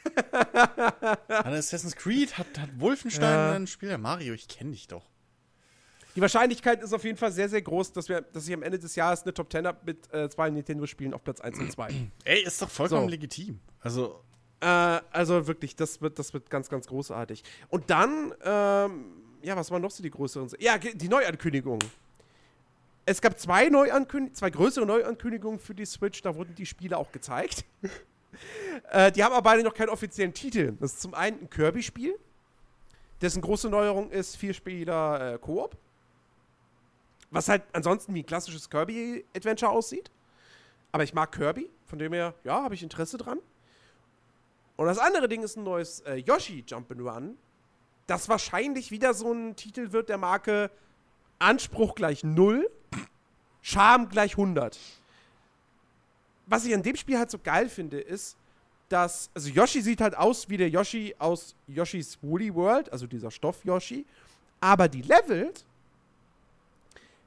hat 0.34 1.28
Assassin's 1.30 1.96
Creed, 1.96 2.38
hat, 2.38 2.48
hat 2.58 2.80
Wolfenstein, 2.80 3.24
Ja. 3.30 3.54
dann 3.54 3.68
spielt 3.68 3.92
er 3.92 3.98
Mario. 3.98 4.34
Ich 4.34 4.48
kenne 4.48 4.72
dich 4.72 4.88
doch. 4.88 5.04
Die 6.16 6.22
Wahrscheinlichkeit 6.22 6.82
ist 6.82 6.94
auf 6.94 7.04
jeden 7.04 7.18
Fall 7.18 7.32
sehr, 7.32 7.50
sehr 7.50 7.62
groß, 7.62 7.92
dass, 7.92 8.08
wir, 8.08 8.22
dass 8.22 8.48
ich 8.48 8.54
am 8.54 8.64
Ende 8.64 8.80
des 8.80 8.96
Jahres 8.96 9.24
eine 9.24 9.34
Top 9.34 9.52
10 9.52 9.68
habe 9.68 9.80
mit 9.86 10.14
äh, 10.14 10.30
zwei 10.30 10.50
Nintendo-Spielen 10.50 11.14
auf 11.14 11.24
Platz 11.24 11.42
1 11.42 11.60
und 11.60 11.72
2. 11.72 11.90
Ey, 12.24 12.44
ist 12.44 12.62
doch 12.62 12.70
vollkommen 12.70 13.04
So. 13.04 13.10
legitim. 13.10 13.60
Also, 13.82 14.22
äh, 14.62 14.66
also 14.66 15.46
wirklich, 15.48 15.76
das 15.76 16.02
wird, 16.02 16.18
das 16.18 16.34
wird 16.34 16.50
ganz, 16.50 16.70
ganz 16.70 16.88
großartig. 16.88 17.44
Und 17.68 17.90
dann, 17.90 18.34
ähm, 18.44 19.06
ja, 19.42 19.58
was 19.58 19.70
waren 19.72 19.82
noch 19.82 19.92
so 19.92 20.02
die 20.02 20.10
größeren? 20.10 20.50
Ja, 20.60 20.78
die 20.78 21.10
Neuankündigungen. 21.10 21.86
Es 23.06 23.22
gab 23.22 23.38
zwei 23.38 23.68
Neuankündigungen, 23.68 24.34
zwei 24.34 24.50
größere 24.50 24.86
Neuankündigungen 24.86 25.60
für 25.60 25.76
die 25.76 25.86
Switch, 25.86 26.22
da 26.22 26.34
wurden 26.34 26.56
die 26.56 26.66
Spiele 26.66 26.98
auch 26.98 27.12
gezeigt. 27.12 27.66
äh, 28.92 29.12
die 29.12 29.22
haben 29.22 29.34
aber 29.34 29.44
beide 29.44 29.64
noch 29.64 29.74
keinen 29.74 29.90
offiziellen 29.90 30.34
Titel. 30.34 30.74
Das 30.80 30.94
ist 30.94 31.02
zum 31.02 31.14
einen 31.14 31.42
ein 31.42 31.50
Kirby-Spiel, 31.50 32.18
dessen 33.22 33.42
große 33.42 33.70
Neuerung 33.70 34.10
ist 34.12 34.38
Vierspieler 34.38 35.34
äh, 35.34 35.38
Koop. 35.40 35.78
Was 37.32 37.50
halt 37.50 37.64
ansonsten 37.74 38.14
wie 38.14 38.22
ein 38.22 38.26
klassisches 38.26 38.70
Kirby-Adventure 38.70 39.72
aussieht. 39.72 40.12
Aber 40.92 41.04
ich 41.04 41.14
mag 41.14 41.32
Kirby, 41.32 41.70
von 41.86 42.00
dem 42.00 42.14
her, 42.14 42.34
ja, 42.44 42.64
habe 42.64 42.76
ich 42.76 42.84
Interesse 42.84 43.18
dran. 43.18 43.40
Und 44.78 44.88
das 44.88 44.98
andere 44.98 45.28
Ding 45.28 45.44
ist 45.44 45.58
ein 45.58 45.64
neues 45.64 46.02
äh, 46.02 46.16
Yoshi 46.16 46.64
Jump'n'Run, 46.68 47.36
das 48.08 48.30
wahrscheinlich 48.30 48.92
wieder 48.92 49.14
so 49.14 49.32
ein 49.32 49.56
Titel 49.56 49.92
wird 49.92 50.10
der 50.10 50.18
Marke 50.18 50.70
Anspruch 51.40 51.96
gleich 51.96 52.24
0, 52.24 52.70
Charme 53.62 54.10
gleich 54.10 54.32
100. 54.34 54.78
Was 56.46 56.66
ich 56.66 56.74
an 56.74 56.84
dem 56.84 56.96
Spiel 56.96 57.18
halt 57.18 57.32
so 57.32 57.40
geil 57.40 57.68
finde, 57.70 58.00
ist, 58.00 58.38
dass, 58.90 59.32
also 59.34 59.50
Yoshi 59.50 59.82
sieht 59.82 60.02
halt 60.02 60.16
aus 60.16 60.48
wie 60.50 60.58
der 60.58 60.70
Yoshi 60.70 61.16
aus 61.18 61.56
Yoshis 61.68 62.20
Woolly 62.22 62.54
World, 62.54 62.92
also 62.92 63.08
dieser 63.08 63.32
Stoff-Yoshi, 63.32 64.06
aber 64.62 64.88
die 64.88 65.02
Levels 65.02 65.66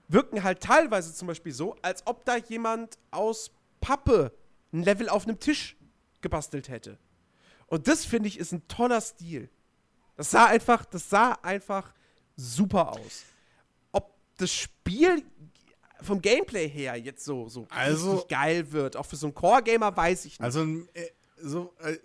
wirken 0.09 0.43
halt 0.43 0.61
teilweise 0.63 1.15
zum 1.15 1.29
Beispiel 1.29 1.53
so, 1.53 1.77
als 1.83 2.07
ob 2.07 2.25
da 2.25 2.37
jemand 2.37 2.99
aus 3.11 3.51
Pappe 3.81 4.33
ein 4.73 4.83
Level 4.83 5.09
auf 5.09 5.25
einem 5.27 5.39
Tisch 5.39 5.77
gebastelt 6.21 6.69
hätte. 6.69 6.99
Und 7.67 7.87
das 7.89 8.05
finde 8.05 8.29
ich 8.29 8.39
ist 8.39 8.53
ein 8.53 8.67
toller 8.69 9.01
Stil. 9.01 9.51
Das 10.17 10.31
sah 10.31 10.47
einfach, 10.47 10.85
das 10.87 11.09
sah 11.09 11.33
einfach 11.43 11.93
super 12.37 12.93
aus. 12.93 13.25
Ob 13.93 14.15
das 14.39 14.53
Spiel 14.53 15.23
vom 16.01 16.21
Gameplay 16.23 16.69
her 16.69 16.97
jetzt 16.97 17.25
so, 17.25 17.49
so 17.49 17.67
Also- 17.71 18.13
richtig 18.13 18.29
geil 18.29 18.73
wird, 18.73 18.97
auch 18.97 19.07
für 19.07 19.17
so 19.17 19.27
einen 19.27 19.35
Core-Gamer, 19.35 19.97
weiß 19.97 20.25
ich 20.25 20.33
nicht. 20.39 20.41
also 20.45 20.63
äh, 20.95 21.09
so, 21.41 21.75
äh, 21.81 21.99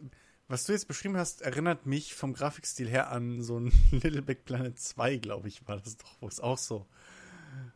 was 0.48 0.66
du 0.66 0.74
jetzt 0.74 0.88
beschrieben 0.88 1.16
hast, 1.18 1.42
erinnert 1.42 1.86
mich 1.86 2.14
vom 2.14 2.34
Grafikstil 2.34 2.88
her 2.90 3.10
an 3.12 3.42
so 3.42 3.60
ein 3.60 3.72
Little 3.92 4.22
Big 4.22 4.46
Planet 4.46 4.78
2, 4.80 5.18
glaube 5.18 5.48
ich, 5.48 5.68
war 5.68 5.78
das 5.78 5.98
doch, 5.98 6.16
wo 6.22 6.28
es 6.28 6.40
auch 6.40 6.58
so, 6.58 6.86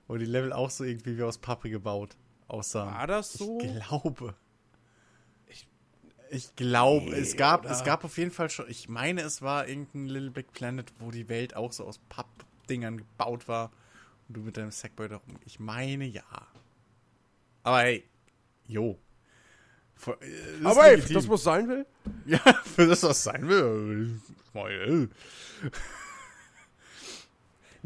wo 0.07 0.17
die 0.17 0.25
Level 0.25 0.53
auch 0.53 0.69
so 0.69 0.83
irgendwie 0.83 1.17
wie 1.17 1.23
aus 1.23 1.37
Pappe 1.37 1.69
gebaut 1.69 2.15
aussahen. 2.47 2.93
War 2.93 3.07
das 3.07 3.33
so? 3.33 3.59
Ich 3.61 3.73
glaube. 3.81 4.35
Ich, 5.47 5.67
ich 6.29 6.55
glaube, 6.55 7.13
es 7.15 7.35
gab, 7.37 7.61
oder? 7.65 7.71
es 7.71 7.83
gab 7.83 8.03
auf 8.03 8.17
jeden 8.17 8.31
Fall 8.31 8.49
schon, 8.49 8.69
ich 8.69 8.89
meine, 8.89 9.21
es 9.21 9.41
war 9.41 9.67
irgendein 9.67 10.05
Little 10.07 10.31
Big 10.31 10.51
Planet, 10.53 10.91
wo 10.99 11.11
die 11.11 11.27
Welt 11.29 11.55
auch 11.55 11.71
so 11.73 11.85
aus 11.85 11.99
Pappdingern 12.09 12.97
gebaut 12.97 13.47
war 13.47 13.71
und 14.27 14.37
du 14.37 14.41
mit 14.41 14.57
deinem 14.57 14.71
Sackboy 14.71 15.07
da 15.09 15.17
rum. 15.17 15.35
Ich 15.45 15.59
meine 15.59 16.05
ja. 16.05 16.23
Aber 17.63 17.79
hey, 17.79 18.03
jo. 18.67 18.97
Voll- 19.95 20.17
äh, 20.21 20.65
Aber 20.65 20.85
ey, 20.87 20.95
legitim. 20.95 21.15
das, 21.15 21.29
was 21.29 21.43
sein 21.43 21.67
will. 21.67 21.85
Ja, 22.25 22.39
für 22.63 22.87
das, 22.87 23.03
was 23.03 23.23
sein 23.23 23.47
will. 23.47 24.19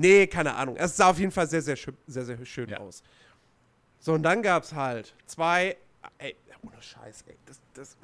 Nee, 0.01 0.27
keine 0.27 0.55
Ahnung. 0.55 0.75
Es 0.77 0.97
sah 0.97 1.09
auf 1.09 1.19
jeden 1.19 1.31
Fall 1.31 1.47
sehr, 1.47 1.61
sehr, 1.61 1.75
schön, 1.75 1.95
sehr, 2.07 2.25
sehr 2.25 2.45
schön 2.45 2.69
Ja. 2.69 2.77
aus. 2.79 3.03
So, 3.99 4.13
und 4.13 4.23
dann 4.23 4.41
gab's 4.41 4.73
halt 4.73 5.13
zwei. 5.27 5.77
Ey, 6.17 6.35
ohne 6.63 6.81
Scheiß, 6.81 7.23
ey. 7.27 7.37
Das, 7.45 7.59
das. 7.73 7.97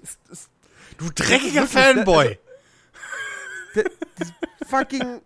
das, 0.00 0.18
das 0.28 0.50
Du 0.98 1.10
dreckiger 1.14 1.62
Das 1.62 1.74
wirklich- 1.74 1.94
Fanboy! 1.94 2.38
d- 3.74 3.84
dieses 4.18 4.32
fucking. 4.68 5.20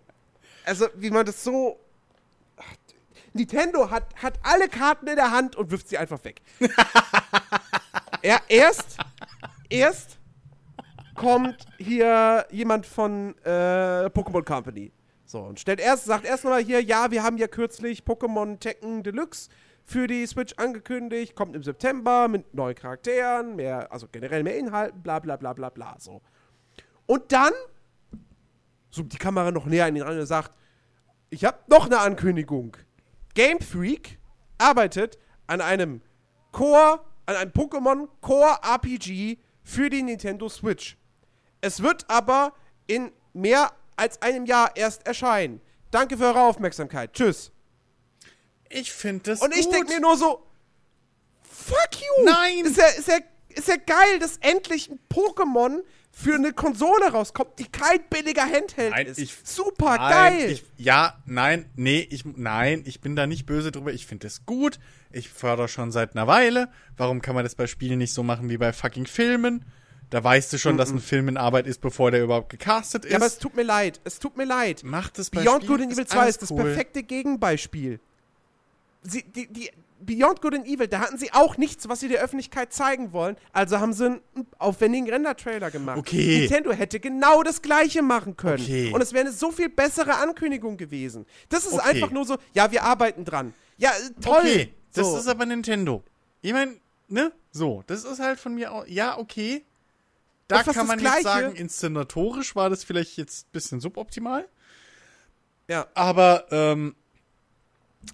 Also, 0.64 0.88
wie 0.96 1.10
man 1.10 1.24
das 1.26 1.42
so. 1.44 1.78
Ach, 2.56 2.64
Nintendo 3.32 3.90
hat, 3.90 4.12
hat 4.16 4.38
alle 4.42 4.68
Karten 4.68 5.06
in 5.06 5.16
der 5.16 5.30
Hand 5.30 5.54
und 5.56 5.70
wirft 5.70 5.88
sie 5.88 5.98
einfach 5.98 6.22
weg. 6.24 6.40
ja, 8.22 8.40
erst. 8.48 8.96
Erst 9.68 10.18
kommt 11.20 11.66
hier 11.78 12.46
jemand 12.50 12.86
von 12.86 13.36
äh, 13.44 14.06
Pokémon 14.06 14.42
Company. 14.42 14.90
So, 15.26 15.40
und 15.40 15.60
stellt 15.60 15.78
erst, 15.78 16.06
sagt 16.06 16.24
erst 16.24 16.44
mal 16.44 16.62
hier, 16.62 16.82
ja, 16.82 17.10
wir 17.10 17.22
haben 17.22 17.36
ja 17.36 17.46
kürzlich 17.46 18.02
Pokémon 18.02 18.58
Tekken 18.58 19.02
Deluxe 19.02 19.50
für 19.84 20.06
die 20.06 20.26
Switch 20.26 20.54
angekündigt, 20.56 21.36
kommt 21.36 21.54
im 21.54 21.62
September 21.62 22.26
mit 22.26 22.54
neuen 22.54 22.74
Charakteren, 22.74 23.54
mehr, 23.54 23.92
also 23.92 24.08
generell 24.10 24.42
mehr 24.42 24.56
Inhalten, 24.56 25.02
bla 25.02 25.18
bla 25.18 25.36
bla 25.36 25.52
bla 25.52 25.68
bla. 25.68 25.94
So. 25.98 26.22
Und 27.06 27.30
dann 27.32 27.52
zoomt 28.90 29.12
die 29.12 29.18
Kamera 29.18 29.50
noch 29.50 29.66
näher 29.66 29.86
an 29.86 29.96
ihn 29.96 30.02
ran 30.02 30.18
und 30.18 30.26
sagt, 30.26 30.52
ich 31.28 31.44
habe 31.44 31.58
noch 31.68 31.86
eine 31.86 31.98
Ankündigung. 31.98 32.76
Game 33.34 33.60
Freak 33.60 34.18
arbeitet 34.58 35.18
an 35.46 35.60
einem 35.60 36.00
Core, 36.50 37.00
an 37.26 37.36
einem 37.36 37.50
Pokémon 37.50 38.08
Core 38.20 38.58
RPG 38.62 39.38
für 39.62 39.90
die 39.90 40.02
Nintendo 40.02 40.48
Switch. 40.48 40.96
Es 41.60 41.82
wird 41.82 42.04
aber 42.08 42.54
in 42.86 43.12
mehr 43.32 43.72
als 43.96 44.20
einem 44.22 44.46
Jahr 44.46 44.76
erst 44.76 45.06
erscheinen. 45.06 45.60
Danke 45.90 46.16
für 46.16 46.24
eure 46.24 46.40
Aufmerksamkeit. 46.42 47.12
Tschüss. 47.12 47.52
Ich 48.68 48.92
finde 48.92 49.30
das 49.30 49.40
Und 49.42 49.54
ich 49.54 49.68
denke 49.68 49.92
mir 49.92 50.00
nur 50.00 50.16
so, 50.16 50.46
fuck 51.42 51.90
you! 51.96 52.24
Nein! 52.24 52.64
Ist 52.64 52.76
ja, 52.76 52.86
ist 52.86 53.08
ja, 53.08 53.18
ist 53.48 53.68
ja 53.68 53.76
geil, 53.76 54.18
dass 54.20 54.36
endlich 54.38 54.90
ein 54.90 55.00
Pokémon 55.12 55.80
für 56.12 56.34
eine 56.34 56.52
Konsole 56.52 57.10
rauskommt, 57.12 57.58
die 57.58 57.64
kein 57.70 58.00
billiger 58.08 58.42
Handheld 58.44 58.90
Nein, 58.92 59.06
ist. 59.06 59.18
ich- 59.18 59.34
Super 59.44 59.96
Nein, 59.96 60.10
geil! 60.38 60.50
Ich, 60.52 60.64
ja, 60.76 61.20
nein, 61.26 61.68
nee, 61.76 62.06
ich, 62.10 62.24
nein, 62.24 62.82
ich 62.86 63.00
bin 63.00 63.16
da 63.16 63.26
nicht 63.26 63.46
böse 63.46 63.70
drüber. 63.72 63.92
Ich 63.92 64.06
finde 64.06 64.26
es 64.28 64.46
gut. 64.46 64.78
Ich 65.12 65.28
fördere 65.28 65.68
schon 65.68 65.90
seit 65.92 66.14
einer 66.16 66.26
Weile. 66.26 66.68
Warum 66.96 67.20
kann 67.22 67.34
man 67.34 67.44
das 67.44 67.54
bei 67.56 67.66
Spielen 67.66 67.98
nicht 67.98 68.12
so 68.14 68.22
machen 68.22 68.48
wie 68.50 68.58
bei 68.58 68.72
fucking 68.72 69.06
Filmen? 69.06 69.64
Da 70.10 70.22
weißt 70.22 70.52
du 70.52 70.58
schon, 70.58 70.76
dass 70.76 70.90
ein 70.90 70.98
Film 70.98 71.28
in 71.28 71.36
Arbeit 71.36 71.66
ist, 71.66 71.80
bevor 71.80 72.10
der 72.10 72.22
überhaupt 72.22 72.50
gecastet 72.50 73.04
ist. 73.04 73.12
ja, 73.12 73.16
aber 73.18 73.26
es 73.26 73.38
tut 73.38 73.54
mir 73.54 73.62
leid. 73.62 74.00
Es 74.04 74.18
tut 74.18 74.36
mir 74.36 74.44
leid. 74.44 74.82
Macht 74.84 75.18
es 75.18 75.30
bei 75.30 75.42
Beyond 75.42 75.62
Spielen, 75.62 75.78
Good 75.78 75.86
and 75.86 75.92
Evil 75.92 76.06
2 76.06 76.18
alles 76.18 76.34
ist 76.36 76.42
das 76.42 76.50
cool. 76.50 76.64
perfekte 76.64 77.02
Gegenbeispiel. 77.04 78.00
Sie, 79.02 79.22
die, 79.22 79.46
die, 79.46 79.70
Beyond 80.00 80.40
Good 80.40 80.54
and 80.54 80.66
Evil, 80.66 80.88
da 80.88 81.00
hatten 81.00 81.18
sie 81.18 81.32
auch 81.32 81.58
nichts, 81.58 81.88
was 81.88 82.00
sie 82.00 82.08
der 82.08 82.22
Öffentlichkeit 82.22 82.72
zeigen 82.72 83.12
wollen. 83.12 83.36
Also 83.52 83.78
haben 83.80 83.92
sie 83.92 84.06
einen 84.06 84.20
aufwendigen 84.58 85.08
Render-Trailer 85.08 85.70
gemacht. 85.70 85.98
Okay. 85.98 86.40
Nintendo 86.40 86.72
hätte 86.72 87.00
genau 87.00 87.42
das 87.42 87.62
gleiche 87.62 88.02
machen 88.02 88.36
können. 88.36 88.62
Okay. 88.62 88.90
Und 88.92 89.00
es 89.02 89.12
wäre 89.12 89.26
eine 89.26 89.32
so 89.32 89.52
viel 89.52 89.68
bessere 89.68 90.16
Ankündigung 90.16 90.76
gewesen. 90.76 91.26
Das 91.50 91.66
ist 91.66 91.74
Okay. 91.74 91.88
einfach 91.88 92.10
nur 92.10 92.24
so, 92.24 92.36
ja, 92.54 92.72
wir 92.72 92.82
arbeiten 92.82 93.24
dran. 93.24 93.54
Ja, 93.76 93.90
äh, 93.90 94.20
toll. 94.22 94.38
Okay, 94.40 94.74
das 94.94 95.06
so. 95.06 95.18
ist 95.18 95.28
aber 95.28 95.46
Nintendo. 95.46 96.02
Ich 96.42 96.52
meine, 96.52 96.76
ne? 97.08 97.32
So, 97.52 97.84
das 97.86 98.04
ist 98.04 98.18
halt 98.20 98.40
von 98.40 98.54
mir 98.54 98.72
auch. 98.72 98.86
Ja, 98.86 99.18
okay. 99.18 99.64
Da 100.50 100.62
kann 100.64 100.86
man 100.86 100.98
jetzt 100.98 101.22
sagen, 101.22 101.54
inszenatorisch 101.54 102.54
war 102.56 102.68
das 102.70 102.84
vielleicht 102.84 103.16
jetzt 103.16 103.46
ein 103.46 103.52
bisschen 103.52 103.80
suboptimal. 103.80 104.48
ja. 105.68 105.86
Aber 105.94 106.46
ähm, 106.50 106.94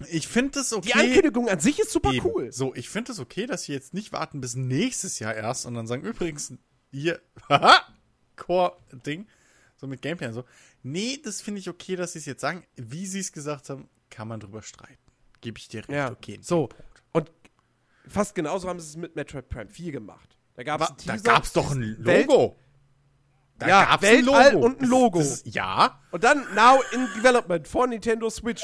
ich 0.09 0.27
finde 0.27 0.59
es 0.59 0.73
okay. 0.73 0.91
Die 0.93 0.99
Ankündigung 0.99 1.47
an 1.49 1.59
sich 1.59 1.79
ist 1.79 1.91
super 1.91 2.11
Eben. 2.11 2.25
cool. 2.25 2.51
So, 2.51 2.75
ich 2.75 2.89
finde 2.89 3.11
es 3.13 3.19
okay, 3.19 3.45
dass 3.45 3.63
sie 3.63 3.73
jetzt 3.73 3.93
nicht 3.93 4.11
warten 4.11 4.41
bis 4.41 4.55
nächstes 4.55 5.19
Jahr 5.19 5.33
erst 5.33 5.65
und 5.65 5.73
dann 5.75 5.87
sagen, 5.87 6.03
übrigens, 6.03 6.53
hier, 6.91 7.21
haha, 7.49 7.81
Core-Ding, 8.35 9.27
so 9.77 9.87
mit 9.87 10.01
Gameplay 10.01 10.27
und 10.27 10.33
so. 10.33 10.43
Nee, 10.83 11.19
das 11.23 11.41
finde 11.41 11.59
ich 11.59 11.69
okay, 11.69 11.95
dass 11.95 12.13
sie 12.13 12.19
es 12.19 12.25
jetzt 12.25 12.41
sagen. 12.41 12.65
Wie 12.75 13.05
sie 13.07 13.19
es 13.19 13.31
gesagt 13.31 13.69
haben, 13.69 13.89
kann 14.09 14.27
man 14.27 14.39
drüber 14.39 14.61
streiten. 14.61 14.97
Gebe 15.41 15.57
ich 15.57 15.67
dir 15.69 15.79
recht, 15.79 15.89
Ja, 15.89 16.11
okay. 16.11 16.39
so. 16.41 16.69
Und 17.13 17.31
fast 18.07 18.35
genauso 18.35 18.67
haben 18.69 18.79
sie 18.79 18.87
es 18.89 18.97
mit 18.97 19.15
Metroid 19.15 19.49
Prime 19.49 19.69
4 19.69 19.91
gemacht. 19.91 20.36
Da 20.57 20.63
gab 20.63 20.81
es 20.81 21.05
da 21.05 21.17
gab's 21.17 21.53
doch 21.53 21.71
ein 21.71 21.97
Logo. 21.99 22.55
Da 23.59 23.67
Ja, 23.67 23.85
gab's 23.85 24.01
Weltall 24.01 24.55
und 24.55 24.81
ein 24.81 24.87
Logo. 24.87 25.19
Das, 25.19 25.43
das, 25.43 25.53
ja, 25.53 26.01
Und 26.11 26.23
dann 26.23 26.45
Now 26.55 26.81
in 26.91 27.07
Development 27.15 27.67
von 27.67 27.91
Nintendo 27.91 28.27
Switch. 28.31 28.63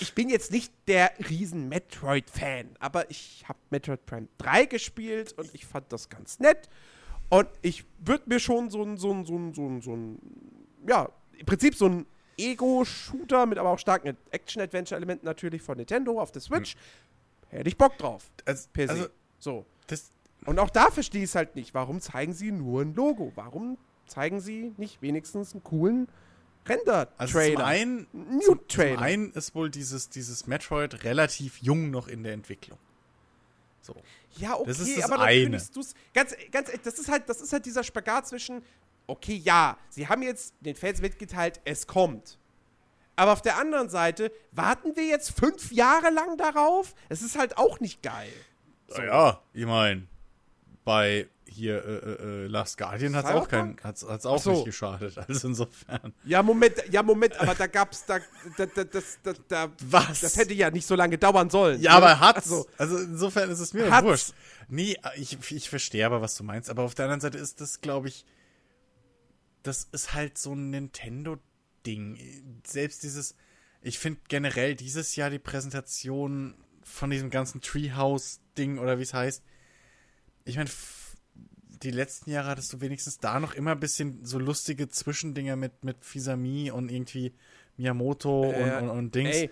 Ich 0.00 0.14
bin 0.14 0.30
jetzt 0.30 0.50
nicht 0.52 0.72
der 0.86 1.12
riesen 1.28 1.68
Metroid-Fan, 1.68 2.76
aber 2.78 3.10
ich 3.10 3.44
habe 3.46 3.58
Metroid 3.68 4.06
Prime 4.06 4.28
3 4.38 4.64
gespielt 4.66 5.34
und 5.34 5.54
ich 5.54 5.66
fand 5.66 5.92
das 5.92 6.08
ganz 6.08 6.40
nett. 6.40 6.70
Und 7.28 7.48
ich 7.60 7.84
würde 7.98 8.24
mir 8.26 8.40
schon 8.40 8.70
so 8.70 8.82
ein, 8.82 8.96
so 8.96 9.12
ein, 9.12 9.26
so 9.26 9.36
ein, 9.36 9.52
so 9.52 9.68
ein, 9.68 9.82
so 9.82 9.94
ein, 9.94 10.18
ja, 10.88 11.10
im 11.36 11.44
Prinzip 11.44 11.74
so 11.74 11.90
ein 11.90 12.06
Ego-Shooter 12.38 13.44
mit 13.44 13.58
aber 13.58 13.68
auch 13.68 13.78
starken 13.78 14.16
Action-Adventure-Elementen 14.30 15.26
natürlich 15.26 15.60
von 15.60 15.76
Nintendo 15.76 16.20
auf 16.20 16.32
der 16.32 16.40
Switch. 16.40 16.74
Hätte 17.48 17.68
ich 17.68 17.76
Bock 17.76 17.98
drauf. 17.98 18.30
also, 18.46 18.68
Per 18.72 18.86
se. 18.86 18.92
also 18.92 19.08
so. 19.38 19.66
das, 19.88 20.10
Und 20.48 20.58
auch 20.60 20.70
da 20.70 20.90
verstehe 20.90 21.24
ich 21.24 21.28
es 21.28 21.34
halt 21.34 21.56
nicht. 21.56 21.74
Warum 21.74 22.00
zeigen 22.00 22.32
sie 22.32 22.52
nur 22.52 22.80
ein 22.80 22.94
Logo? 22.94 23.32
Warum 23.34 23.76
zeigen 24.06 24.40
sie 24.40 24.72
nicht 24.78 25.02
wenigstens 25.02 25.52
einen 25.52 25.62
coolen 25.62 26.08
Render-Trailer? 26.66 27.10
also 27.18 27.52
zum 27.52 27.64
einen, 27.66 28.06
New 28.14 28.40
zum, 28.40 28.60
zum 28.66 28.96
einen 28.96 29.32
ist 29.32 29.54
wohl 29.54 29.68
dieses, 29.68 30.08
dieses 30.08 30.46
Metroid 30.46 31.04
relativ 31.04 31.58
jung 31.58 31.90
noch 31.90 32.08
in 32.08 32.22
der 32.22 32.32
Entwicklung. 32.32 32.78
So. 33.82 33.94
Ja, 34.38 34.54
okay, 34.54 34.64
Das 34.68 34.80
ist 34.80 34.96
das 34.96 35.04
aber 35.04 35.18
dann 35.18 35.26
eine. 35.26 35.42
kündigst 35.42 35.76
du's 35.76 35.92
ganz, 36.14 36.34
ganz 36.50 36.70
das 36.82 36.98
ist 36.98 37.10
halt, 37.10 37.28
das 37.28 37.42
ist 37.42 37.52
halt 37.52 37.66
dieser 37.66 37.84
Spagat 37.84 38.26
zwischen, 38.26 38.62
okay, 39.06 39.34
ja, 39.36 39.76
sie 39.90 40.08
haben 40.08 40.22
jetzt 40.22 40.54
den 40.60 40.76
Fans 40.76 41.02
mitgeteilt, 41.02 41.60
es 41.66 41.86
kommt. 41.86 42.38
Aber 43.16 43.34
auf 43.34 43.42
der 43.42 43.58
anderen 43.58 43.90
Seite, 43.90 44.32
warten 44.52 44.96
wir 44.96 45.04
jetzt 45.04 45.38
fünf 45.38 45.72
Jahre 45.72 46.08
lang 46.08 46.38
darauf? 46.38 46.94
Es 47.10 47.20
ist 47.20 47.36
halt 47.36 47.58
auch 47.58 47.80
nicht 47.80 48.02
geil. 48.02 48.32
Ja, 48.96 49.42
ich 49.52 49.66
meine, 49.66 50.06
bei 50.88 51.28
hier 51.44 51.84
äh, 51.84 51.96
äh, 51.96 52.44
äh, 52.44 52.46
Last 52.46 52.78
Guardian 52.78 53.14
hat's 53.14 53.28
auch 53.28 53.46
kein, 53.46 53.76
hat's, 53.84 54.08
hat's 54.08 54.24
auch 54.24 54.40
so. 54.40 54.52
nicht 54.52 54.64
geschadet. 54.64 55.18
Also 55.18 55.48
insofern. 55.48 56.14
Ja, 56.24 56.42
Moment, 56.42 56.76
ja, 56.90 57.02
Moment, 57.02 57.38
aber 57.38 57.54
da 57.54 57.66
gab's, 57.66 58.06
da, 58.06 58.20
da, 58.56 58.64
da, 58.64 58.84
das, 58.84 59.18
da, 59.22 59.34
da, 59.48 59.72
Was? 59.86 60.20
das 60.20 60.38
hätte 60.38 60.54
ja 60.54 60.70
nicht 60.70 60.86
so 60.86 60.94
lange 60.94 61.18
dauern 61.18 61.50
sollen. 61.50 61.78
Ja, 61.82 61.90
ne? 61.90 61.96
aber 61.98 62.20
hat's. 62.20 62.50
Also, 62.50 62.66
Also, 62.78 62.96
insofern 63.00 63.50
ist 63.50 63.60
es 63.60 63.74
mir 63.74 63.90
Hat's. 63.90 64.06
wurscht. 64.06 64.32
Nee, 64.68 64.96
ich, 65.16 65.36
ich 65.52 65.68
verstehe 65.68 66.06
aber, 66.06 66.22
was 66.22 66.34
du 66.36 66.42
meinst. 66.44 66.70
Aber 66.70 66.84
auf 66.84 66.94
der 66.94 67.04
anderen 67.04 67.20
Seite 67.20 67.36
ist 67.36 67.60
das, 67.60 67.82
glaube 67.82 68.08
ich, 68.08 68.24
das 69.62 69.88
ist 69.92 70.14
halt 70.14 70.38
so 70.38 70.54
ein 70.54 70.70
Nintendo-Ding. 70.70 72.62
Selbst 72.66 73.02
dieses, 73.02 73.34
ich 73.82 73.98
finde 73.98 74.20
generell 74.28 74.74
dieses 74.74 75.16
Jahr 75.16 75.28
die 75.28 75.38
Präsentation 75.38 76.54
von 76.82 77.10
diesem 77.10 77.28
ganzen 77.28 77.60
Treehouse-Ding 77.60 78.78
oder 78.78 78.96
wie 78.98 79.02
es 79.02 79.12
heißt. 79.12 79.42
Ich 80.48 80.56
meine, 80.56 80.70
die 81.82 81.90
letzten 81.90 82.30
Jahre 82.30 82.48
hattest 82.48 82.72
du 82.72 82.80
wenigstens 82.80 83.18
da 83.18 83.38
noch 83.38 83.54
immer 83.54 83.72
ein 83.72 83.80
bisschen 83.80 84.24
so 84.24 84.38
lustige 84.38 84.88
Zwischendinger 84.88 85.56
mit, 85.56 85.84
mit 85.84 86.04
Fisami 86.04 86.70
und 86.70 86.90
irgendwie 86.90 87.32
Miyamoto 87.76 88.50
Äh, 88.52 88.62
und, 88.62 88.72
und, 88.88 88.90
und 88.98 89.14
Dings. 89.14 89.36
ey, 89.36 89.50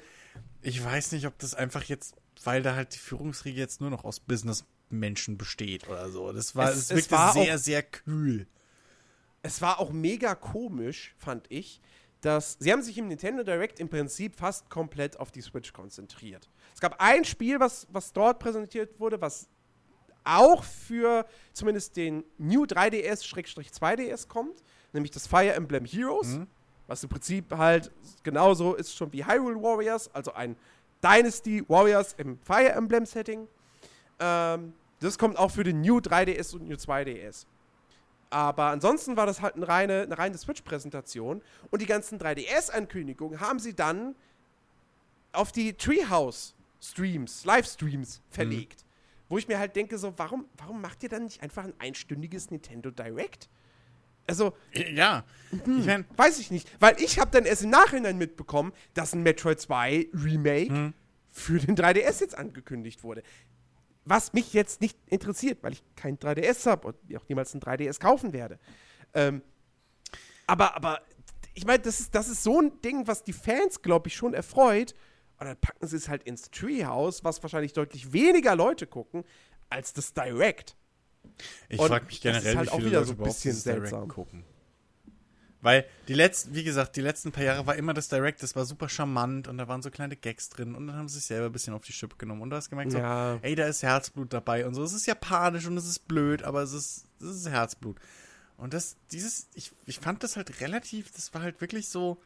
Ich 0.62 0.82
weiß 0.84 1.12
nicht, 1.12 1.26
ob 1.26 1.38
das 1.38 1.54
einfach 1.54 1.84
jetzt, 1.84 2.14
weil 2.42 2.62
da 2.62 2.74
halt 2.74 2.94
die 2.94 2.98
Führungsriege 2.98 3.58
jetzt 3.60 3.80
nur 3.80 3.90
noch 3.90 4.04
aus 4.04 4.20
Businessmenschen 4.20 5.36
besteht 5.38 5.88
oder 5.88 6.10
so. 6.10 6.32
Das 6.32 6.56
war, 6.56 6.70
Es- 6.72 6.90
es, 6.90 7.10
war 7.10 7.32
sehr, 7.34 7.54
auch- 7.54 7.58
sehr 7.58 7.82
kühl. 7.82 8.46
es 9.42 9.60
war 9.60 9.78
auch 9.78 9.92
mega 9.92 10.34
komisch, 10.34 11.14
fand 11.18 11.46
ich, 11.50 11.80
dass 12.22 12.56
sie 12.58 12.72
haben 12.72 12.82
sich 12.82 12.98
im 12.98 13.06
Nintendo 13.08 13.44
Direct 13.44 13.78
im 13.78 13.88
Prinzip 13.88 14.34
fast 14.36 14.68
komplett 14.70 15.20
auf 15.20 15.30
die 15.30 15.42
Switch 15.42 15.72
konzentriert. 15.72 16.48
Es 16.74 16.80
gab 16.80 17.00
ein 17.00 17.24
Spiel, 17.24 17.60
was, 17.60 17.86
was 17.92 18.12
dort 18.12 18.38
präsentiert 18.40 18.98
wurde, 18.98 19.20
was 19.20 19.48
auch 20.26 20.62
für 20.64 21.24
zumindest 21.52 21.96
den 21.96 22.24
New 22.38 22.64
3DS-2DS 22.64 24.28
kommt, 24.28 24.62
nämlich 24.92 25.10
das 25.10 25.26
Fire 25.26 25.52
Emblem 25.54 25.84
Heroes, 25.84 26.28
Mhm. 26.38 26.46
was 26.86 27.02
im 27.02 27.08
Prinzip 27.08 27.52
halt 27.56 27.90
genauso 28.22 28.74
ist 28.74 28.94
schon 28.94 29.12
wie 29.12 29.24
Hyrule 29.24 29.60
Warriors, 29.62 30.12
also 30.14 30.32
ein 30.34 30.56
Dynasty 31.02 31.64
Warriors 31.68 32.14
im 32.18 32.38
Fire 32.40 32.72
Emblem 32.72 33.06
Setting. 33.06 33.46
Ähm, 34.18 34.72
das 35.00 35.18
kommt 35.18 35.36
auch 35.38 35.50
für 35.50 35.62
den 35.64 35.80
New 35.82 35.98
3DS 35.98 36.54
und 36.54 36.68
New 36.68 36.76
2DS. 36.76 37.46
Aber 38.30 38.64
ansonsten 38.64 39.16
war 39.16 39.26
das 39.26 39.40
halt 39.40 39.54
eine 39.54 39.68
reine, 39.68 40.02
eine 40.02 40.18
reine 40.18 40.36
Switch-Präsentation. 40.36 41.42
Und 41.70 41.82
die 41.82 41.86
ganzen 41.86 42.18
3DS-Ankündigungen 42.18 43.38
haben 43.40 43.58
sie 43.60 43.74
dann 43.74 44.16
auf 45.32 45.52
die 45.52 45.74
Treehouse-Streams, 45.74 47.44
Livestreams 47.44 48.22
verlegt. 48.30 48.84
Wo 49.28 49.38
ich 49.38 49.48
mir 49.48 49.58
halt 49.58 49.74
denke, 49.76 49.98
so, 49.98 50.14
warum, 50.16 50.46
warum 50.56 50.80
macht 50.80 51.02
ihr 51.02 51.08
dann 51.08 51.24
nicht 51.24 51.42
einfach 51.42 51.64
ein 51.64 51.74
einstündiges 51.78 52.50
Nintendo 52.50 52.90
Direct? 52.90 53.48
Also, 54.28 54.54
Ja, 54.72 55.24
ich 55.52 55.86
meine, 55.86 56.04
weiß 56.16 56.38
ich 56.38 56.50
nicht. 56.50 56.68
Weil 56.80 57.00
ich 57.00 57.18
habe 57.18 57.30
dann 57.30 57.44
erst 57.44 57.62
im 57.62 57.70
Nachhinein 57.70 58.18
mitbekommen, 58.18 58.72
dass 58.94 59.12
ein 59.14 59.22
Metroid 59.22 59.60
2 59.60 60.08
Remake 60.12 60.68
Hm. 60.72 60.94
für 61.30 61.58
den 61.58 61.76
3DS 61.76 62.20
jetzt 62.20 62.36
angekündigt 62.36 63.02
wurde. 63.04 63.22
Was 64.04 64.32
mich 64.32 64.52
jetzt 64.52 64.80
nicht 64.80 64.96
interessiert, 65.06 65.58
weil 65.62 65.72
ich 65.72 65.82
kein 65.96 66.18
3DS 66.18 66.66
habe 66.70 66.88
und 66.88 67.16
auch 67.16 67.28
niemals 67.28 67.54
ein 67.54 67.60
3DS 67.60 67.98
kaufen 68.00 68.32
werde. 68.32 68.58
Ähm, 69.14 69.42
aber, 70.46 70.76
aber 70.76 71.00
ich 71.54 71.64
meine, 71.66 71.80
das 71.80 71.98
ist, 72.00 72.14
das 72.14 72.28
ist 72.28 72.42
so 72.44 72.60
ein 72.60 72.80
Ding, 72.82 73.06
was 73.08 73.24
die 73.24 73.32
Fans, 73.32 73.82
glaube 73.82 74.08
ich, 74.08 74.14
schon 74.14 74.34
erfreut. 74.34 74.94
Und 75.38 75.46
dann 75.46 75.56
packen 75.56 75.86
sie 75.86 75.96
es 75.96 76.08
halt 76.08 76.22
ins 76.22 76.50
Treehouse, 76.50 77.24
was 77.24 77.42
wahrscheinlich 77.42 77.72
deutlich 77.72 78.12
weniger 78.12 78.56
Leute 78.56 78.86
gucken, 78.86 79.24
als 79.68 79.92
das 79.92 80.14
Direct. 80.14 80.76
ich 81.68 81.80
frage 81.80 82.06
mich 82.06 82.20
das 82.20 82.36
ist 82.38 82.42
generell, 82.44 82.56
halt 82.56 82.66
wie 82.68 82.70
auch 82.70 82.76
viele 82.76 82.88
wieder 82.90 83.00
Leute 83.00 83.08
so 83.08 83.22
ein 83.22 83.24
bisschen 83.24 83.54
seltsam. 83.54 84.08
gucken. 84.08 84.44
Weil 85.62 85.84
die 86.06 86.14
letzten, 86.14 86.54
wie 86.54 86.62
gesagt, 86.64 86.94
die 86.96 87.00
letzten 87.00 87.32
paar 87.32 87.42
Jahre 87.42 87.66
war 87.66 87.74
immer 87.76 87.92
das 87.92 88.08
Direct, 88.08 88.42
das 88.42 88.54
war 88.54 88.64
super 88.64 88.88
charmant 88.88 89.48
und 89.48 89.58
da 89.58 89.66
waren 89.66 89.82
so 89.82 89.90
kleine 89.90 90.14
Gags 90.14 90.48
drin 90.48 90.74
und 90.74 90.86
dann 90.86 90.96
haben 90.96 91.08
sie 91.08 91.16
sich 91.18 91.26
selber 91.26 91.46
ein 91.46 91.52
bisschen 91.52 91.74
auf 91.74 91.82
die 91.82 91.92
Schippe 91.92 92.16
genommen 92.16 92.42
und 92.42 92.50
du 92.50 92.56
hast 92.56 92.70
gemerkt, 92.70 92.92
so, 92.92 92.98
Ja. 92.98 93.38
ey, 93.42 93.54
da 93.56 93.66
ist 93.66 93.82
Herzblut 93.82 94.32
dabei 94.32 94.64
und 94.66 94.74
so. 94.74 94.82
Es 94.84 94.92
ist 94.92 95.06
japanisch 95.06 95.66
und 95.66 95.76
es 95.76 95.86
ist 95.86 96.06
blöd, 96.06 96.42
aber 96.44 96.62
es 96.62 96.72
ist, 96.72 97.06
es 97.20 97.26
ist 97.28 97.48
Herzblut. 97.48 97.98
Und 98.58 98.74
das, 98.74 98.96
dieses, 99.10 99.48
ich, 99.54 99.72
ich 99.86 99.98
fand 99.98 100.22
das 100.22 100.36
halt 100.36 100.60
relativ, 100.60 101.10
das 101.10 101.34
war 101.34 101.42
halt 101.42 101.60
wirklich 101.60 101.88
so, 101.88 102.18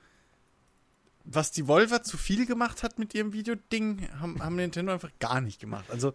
was 1.24 1.50
die 1.50 1.66
Volver 1.68 2.02
zu 2.02 2.16
viel 2.18 2.46
gemacht 2.46 2.82
hat 2.82 2.98
mit 2.98 3.14
ihrem 3.14 3.32
Videoding, 3.32 4.08
haben, 4.20 4.42
haben 4.42 4.56
Nintendo 4.56 4.92
einfach 4.92 5.10
gar 5.18 5.40
nicht 5.40 5.60
gemacht. 5.60 5.90
Also, 5.90 6.14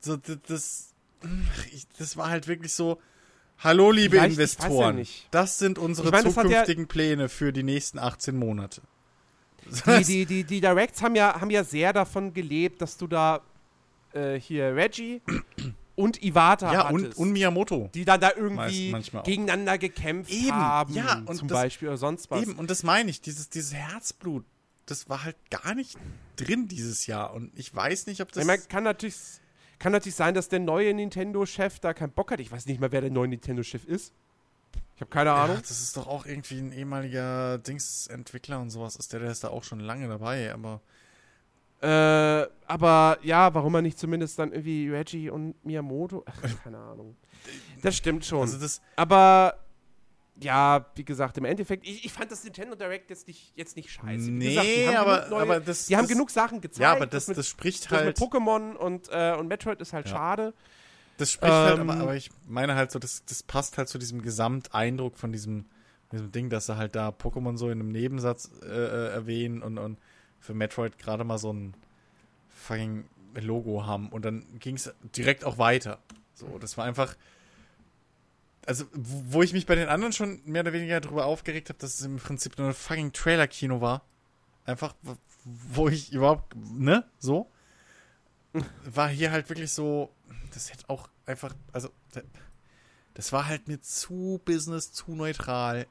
so, 0.00 0.16
das, 0.16 0.92
das 1.98 2.16
war 2.16 2.28
halt 2.28 2.46
wirklich 2.48 2.72
so, 2.72 3.00
hallo 3.58 3.90
liebe 3.90 4.16
Vielleicht, 4.16 4.36
ja 4.36 4.42
Investoren, 4.42 4.96
nicht. 4.96 5.28
das 5.30 5.58
sind 5.58 5.78
unsere 5.78 6.08
Ich 6.08 6.12
das 6.12 6.24
hat 6.24 6.36
ja- 6.36 6.42
zukünftigen 6.42 6.88
Pläne 6.88 7.28
für 7.28 7.52
die 7.52 7.62
nächsten 7.62 7.98
18 7.98 8.36
Monate. 8.36 8.82
Die, 9.86 10.04
die, 10.04 10.26
die, 10.26 10.44
die 10.44 10.60
Directs 10.60 11.00
haben 11.02 11.14
ja, 11.14 11.40
haben 11.40 11.50
ja 11.50 11.64
sehr 11.64 11.92
davon 11.92 12.34
gelebt, 12.34 12.82
dass 12.82 12.96
du 12.98 13.06
da 13.06 13.40
äh, 14.12 14.38
hier 14.38 14.74
Reggie 14.76 15.22
und 15.96 16.22
Iwata 16.22 16.72
ja, 16.72 16.88
hattest. 16.88 17.16
und, 17.16 17.28
und 17.28 17.32
Miyamoto. 17.32 17.90
die 17.94 18.04
dann 18.04 18.20
da 18.20 18.32
irgendwie 18.36 18.92
gegeneinander 19.24 19.78
gekämpft 19.78 20.30
Eben, 20.30 20.52
haben, 20.54 20.94
ja, 20.94 21.22
und 21.26 21.36
zum 21.36 21.48
das- 21.48 21.58
Beispiel 21.58 21.88
oder 21.88 21.98
sonst 21.98 22.30
was. 22.30 22.42
Eben, 22.42 22.54
und 22.56 22.70
das 22.70 22.82
meine 22.82 23.10
ich, 23.10 23.20
dieses, 23.20 23.48
dieses 23.50 23.74
Herzblut, 23.74 24.44
das 24.86 25.08
war 25.08 25.24
halt 25.24 25.36
gar 25.50 25.74
nicht 25.74 25.96
drin 26.36 26.68
dieses 26.68 27.06
Jahr. 27.06 27.32
Und 27.32 27.50
ich 27.58 27.74
weiß 27.74 28.06
nicht, 28.06 28.20
ob 28.20 28.32
das. 28.32 28.42
ich 28.42 28.46
meine, 28.46 28.62
kann 28.62 28.84
natürlich, 28.84 29.16
kann 29.78 29.92
natürlich 29.92 30.16
sein, 30.16 30.34
dass 30.34 30.48
der 30.48 30.60
neue 30.60 30.92
Nintendo-Chef 30.94 31.78
da 31.80 31.94
keinen 31.94 32.12
Bock 32.12 32.30
hat. 32.32 32.40
Ich 32.40 32.50
weiß 32.50 32.66
nicht 32.66 32.80
mal, 32.80 32.92
wer 32.92 33.00
der 33.00 33.10
neue 33.10 33.28
Nintendo-Chef 33.28 33.84
ist. 33.84 34.12
Ich 34.96 35.00
habe 35.00 35.10
keine 35.10 35.32
Ahnung. 35.32 35.56
ja, 35.56 35.62
das 35.62 35.80
ist 35.80 35.96
doch 35.96 36.06
auch 36.06 36.24
irgendwie 36.26 36.58
ein 36.58 36.70
ehemaliger 36.72 37.58
Dings-Entwickler 37.58 38.60
und 38.60 38.70
sowas 38.70 38.94
ist 38.96 39.12
der, 39.12 39.20
der 39.20 39.30
ist 39.30 39.42
da 39.42 39.48
auch 39.48 39.64
schon 39.64 39.80
lange 39.80 40.06
dabei, 40.08 40.52
aber. 40.52 40.80
Äh, 41.84 42.48
aber 42.66 43.18
ja, 43.22 43.52
warum 43.54 43.74
er 43.74 43.82
nicht 43.82 43.98
zumindest 43.98 44.38
dann 44.38 44.52
irgendwie 44.52 44.88
Reggie 44.88 45.28
und 45.28 45.62
Miyamoto? 45.64 46.24
Ach, 46.26 46.62
keine 46.62 46.78
Ahnung. 46.78 47.16
Das 47.82 47.94
stimmt 47.96 48.24
schon. 48.24 48.40
Also 48.40 48.58
das, 48.58 48.80
aber 48.96 49.58
ja, 50.40 50.86
wie 50.94 51.04
gesagt, 51.04 51.36
im 51.38 51.44
Endeffekt, 51.44 51.86
ich, 51.86 52.04
ich 52.06 52.12
fand 52.12 52.32
das 52.32 52.42
Nintendo 52.42 52.74
Direct 52.74 53.10
jetzt 53.10 53.28
nicht, 53.28 53.52
jetzt 53.54 53.76
nicht 53.76 53.90
scheiße. 53.90 54.26
Wie 54.26 54.30
nee, 54.30 54.54
gesagt, 54.54 54.96
aber, 54.98 55.28
neue- 55.28 55.42
aber 55.42 55.60
das. 55.60 55.86
Die 55.86 55.96
haben 55.96 56.04
das, 56.04 56.10
genug 56.12 56.30
Sachen 56.30 56.60
gezeigt. 56.60 56.80
Ja, 56.80 56.92
aber 56.92 57.06
das, 57.06 57.28
mit, 57.28 57.36
das 57.36 57.46
spricht 57.48 57.84
das 57.84 57.90
mit 57.92 58.00
halt. 58.00 58.18
Pokémon 58.18 58.74
und, 58.74 59.08
äh, 59.12 59.36
und 59.38 59.46
Metroid 59.48 59.80
ist 59.80 59.92
halt 59.92 60.08
Ja. 60.08 60.16
schade. 60.16 60.54
Das 61.18 61.30
spricht 61.30 61.52
halt, 61.52 61.78
Ähm, 61.78 61.90
aber, 61.90 62.00
aber 62.00 62.16
ich 62.16 62.30
meine 62.48 62.74
halt 62.74 62.90
so, 62.90 62.98
das, 62.98 63.24
das 63.26 63.42
passt 63.44 63.78
halt 63.78 63.88
zu 63.88 63.98
diesem 63.98 64.22
Gesamteindruck 64.22 65.18
von 65.18 65.30
diesem, 65.32 65.66
diesem 66.10 66.32
Ding, 66.32 66.50
dass 66.50 66.66
sie 66.66 66.76
halt 66.76 66.96
da 66.96 67.10
Pokémon 67.10 67.56
so 67.56 67.66
in 67.66 67.78
einem 67.78 67.90
Nebensatz 67.92 68.50
äh, 68.62 68.66
äh, 68.66 69.08
erwähnen 69.12 69.62
und, 69.62 69.78
und 69.78 69.98
für 70.44 70.54
Metroid 70.54 70.98
gerade 70.98 71.24
mal 71.24 71.38
so 71.38 71.52
ein 71.52 71.74
fucking 72.48 73.04
Logo 73.34 73.86
haben. 73.86 74.10
Und 74.10 74.24
dann 74.24 74.44
ging 74.58 74.76
es 74.76 74.92
direkt 75.16 75.44
auch 75.44 75.56
weiter. 75.58 75.98
So, 76.34 76.58
das 76.58 76.76
war 76.76 76.84
einfach. 76.84 77.16
Also, 78.66 78.84
wo 78.94 79.42
ich 79.42 79.52
mich 79.52 79.66
bei 79.66 79.74
den 79.74 79.88
anderen 79.88 80.12
schon 80.12 80.40
mehr 80.44 80.62
oder 80.62 80.72
weniger 80.72 81.00
darüber 81.00 81.26
aufgeregt 81.26 81.68
habe, 81.70 81.78
dass 81.78 81.94
es 82.00 82.06
im 82.06 82.16
Prinzip 82.16 82.56
nur 82.58 82.68
ein 82.68 82.74
fucking 82.74 83.12
Trailer-Kino 83.12 83.80
war. 83.80 84.02
Einfach, 84.64 84.94
wo- 85.44 85.88
ich 85.88 86.12
überhaupt, 86.12 86.54
ne, 86.56 87.04
so. 87.18 87.50
War 88.84 89.08
hier 89.08 89.32
halt 89.32 89.48
wirklich 89.48 89.72
so, 89.72 90.10
das 90.54 90.72
hätte 90.72 90.88
auch 90.88 91.08
einfach, 91.26 91.54
also, 91.72 91.90
da- 92.12 92.22
das 93.14 93.32
war 93.32 93.46
halt 93.46 93.68
mir 93.68 93.80
zu 93.80 94.40
Business, 94.44 94.92
zu 94.92 95.14
neutral. 95.14 95.86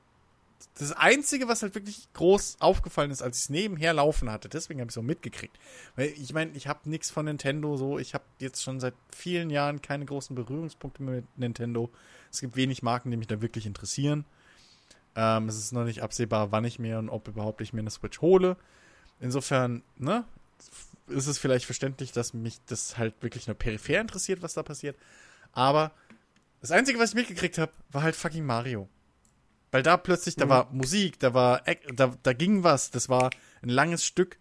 Das 0.77 0.91
Einzige, 0.91 1.47
was 1.47 1.61
halt 1.61 1.75
wirklich 1.75 2.07
groß 2.13 2.57
aufgefallen 2.59 3.11
ist, 3.11 3.21
als 3.21 3.37
ich 3.37 3.43
es 3.43 3.49
nebenher 3.49 3.93
laufen 3.93 4.29
hatte, 4.31 4.49
deswegen 4.49 4.79
habe 4.79 4.89
ich 4.89 4.93
es 4.93 4.97
auch 4.97 5.03
mitgekriegt. 5.03 5.57
Weil 5.95 6.07
ich 6.07 6.33
meine, 6.33 6.51
ich 6.51 6.67
habe 6.67 6.89
nichts 6.89 7.11
von 7.11 7.25
Nintendo 7.25 7.77
so, 7.77 7.99
ich 7.99 8.13
habe 8.13 8.23
jetzt 8.39 8.63
schon 8.63 8.79
seit 8.79 8.93
vielen 9.15 9.49
Jahren 9.49 9.81
keine 9.81 10.05
großen 10.05 10.35
Berührungspunkte 10.35 11.03
mit 11.03 11.25
Nintendo. 11.37 11.89
Es 12.31 12.41
gibt 12.41 12.55
wenig 12.55 12.83
Marken, 12.83 13.11
die 13.11 13.17
mich 13.17 13.27
da 13.27 13.41
wirklich 13.41 13.65
interessieren. 13.65 14.25
Ähm, 15.15 15.47
es 15.47 15.57
ist 15.57 15.71
noch 15.71 15.85
nicht 15.85 16.01
absehbar, 16.01 16.51
wann 16.51 16.65
ich 16.65 16.79
mir 16.79 16.97
und 16.97 17.09
ob 17.09 17.27
überhaupt 17.27 17.61
ich 17.61 17.73
mir 17.73 17.81
eine 17.81 17.91
Switch 17.91 18.21
hole. 18.21 18.57
Insofern, 19.19 19.83
ne, 19.97 20.25
ist 21.07 21.27
es 21.27 21.37
vielleicht 21.37 21.65
verständlich, 21.65 22.11
dass 22.11 22.33
mich 22.33 22.59
das 22.65 22.97
halt 22.97 23.13
wirklich 23.21 23.47
nur 23.47 23.55
peripher 23.55 24.01
interessiert, 24.01 24.41
was 24.41 24.53
da 24.53 24.63
passiert. 24.63 24.97
Aber 25.51 25.91
das 26.61 26.71
Einzige, 26.71 26.99
was 26.99 27.09
ich 27.09 27.15
mitgekriegt 27.15 27.57
habe, 27.57 27.71
war 27.91 28.03
halt 28.03 28.15
fucking 28.15 28.45
Mario. 28.45 28.87
Weil 29.73 29.81
da 29.81 29.97
plötzlich, 29.97 30.35
da 30.35 30.45
Mhm. 30.45 30.49
war 30.49 30.71
Musik, 30.71 31.17
da 31.19 31.33
war, 31.33 31.63
da, 31.95 32.15
da 32.21 32.33
ging 32.33 32.61
was, 32.63 32.91
das 32.91 33.09
war 33.09 33.31
ein 33.63 33.69
langes 33.69 34.05
Stück 34.05 34.37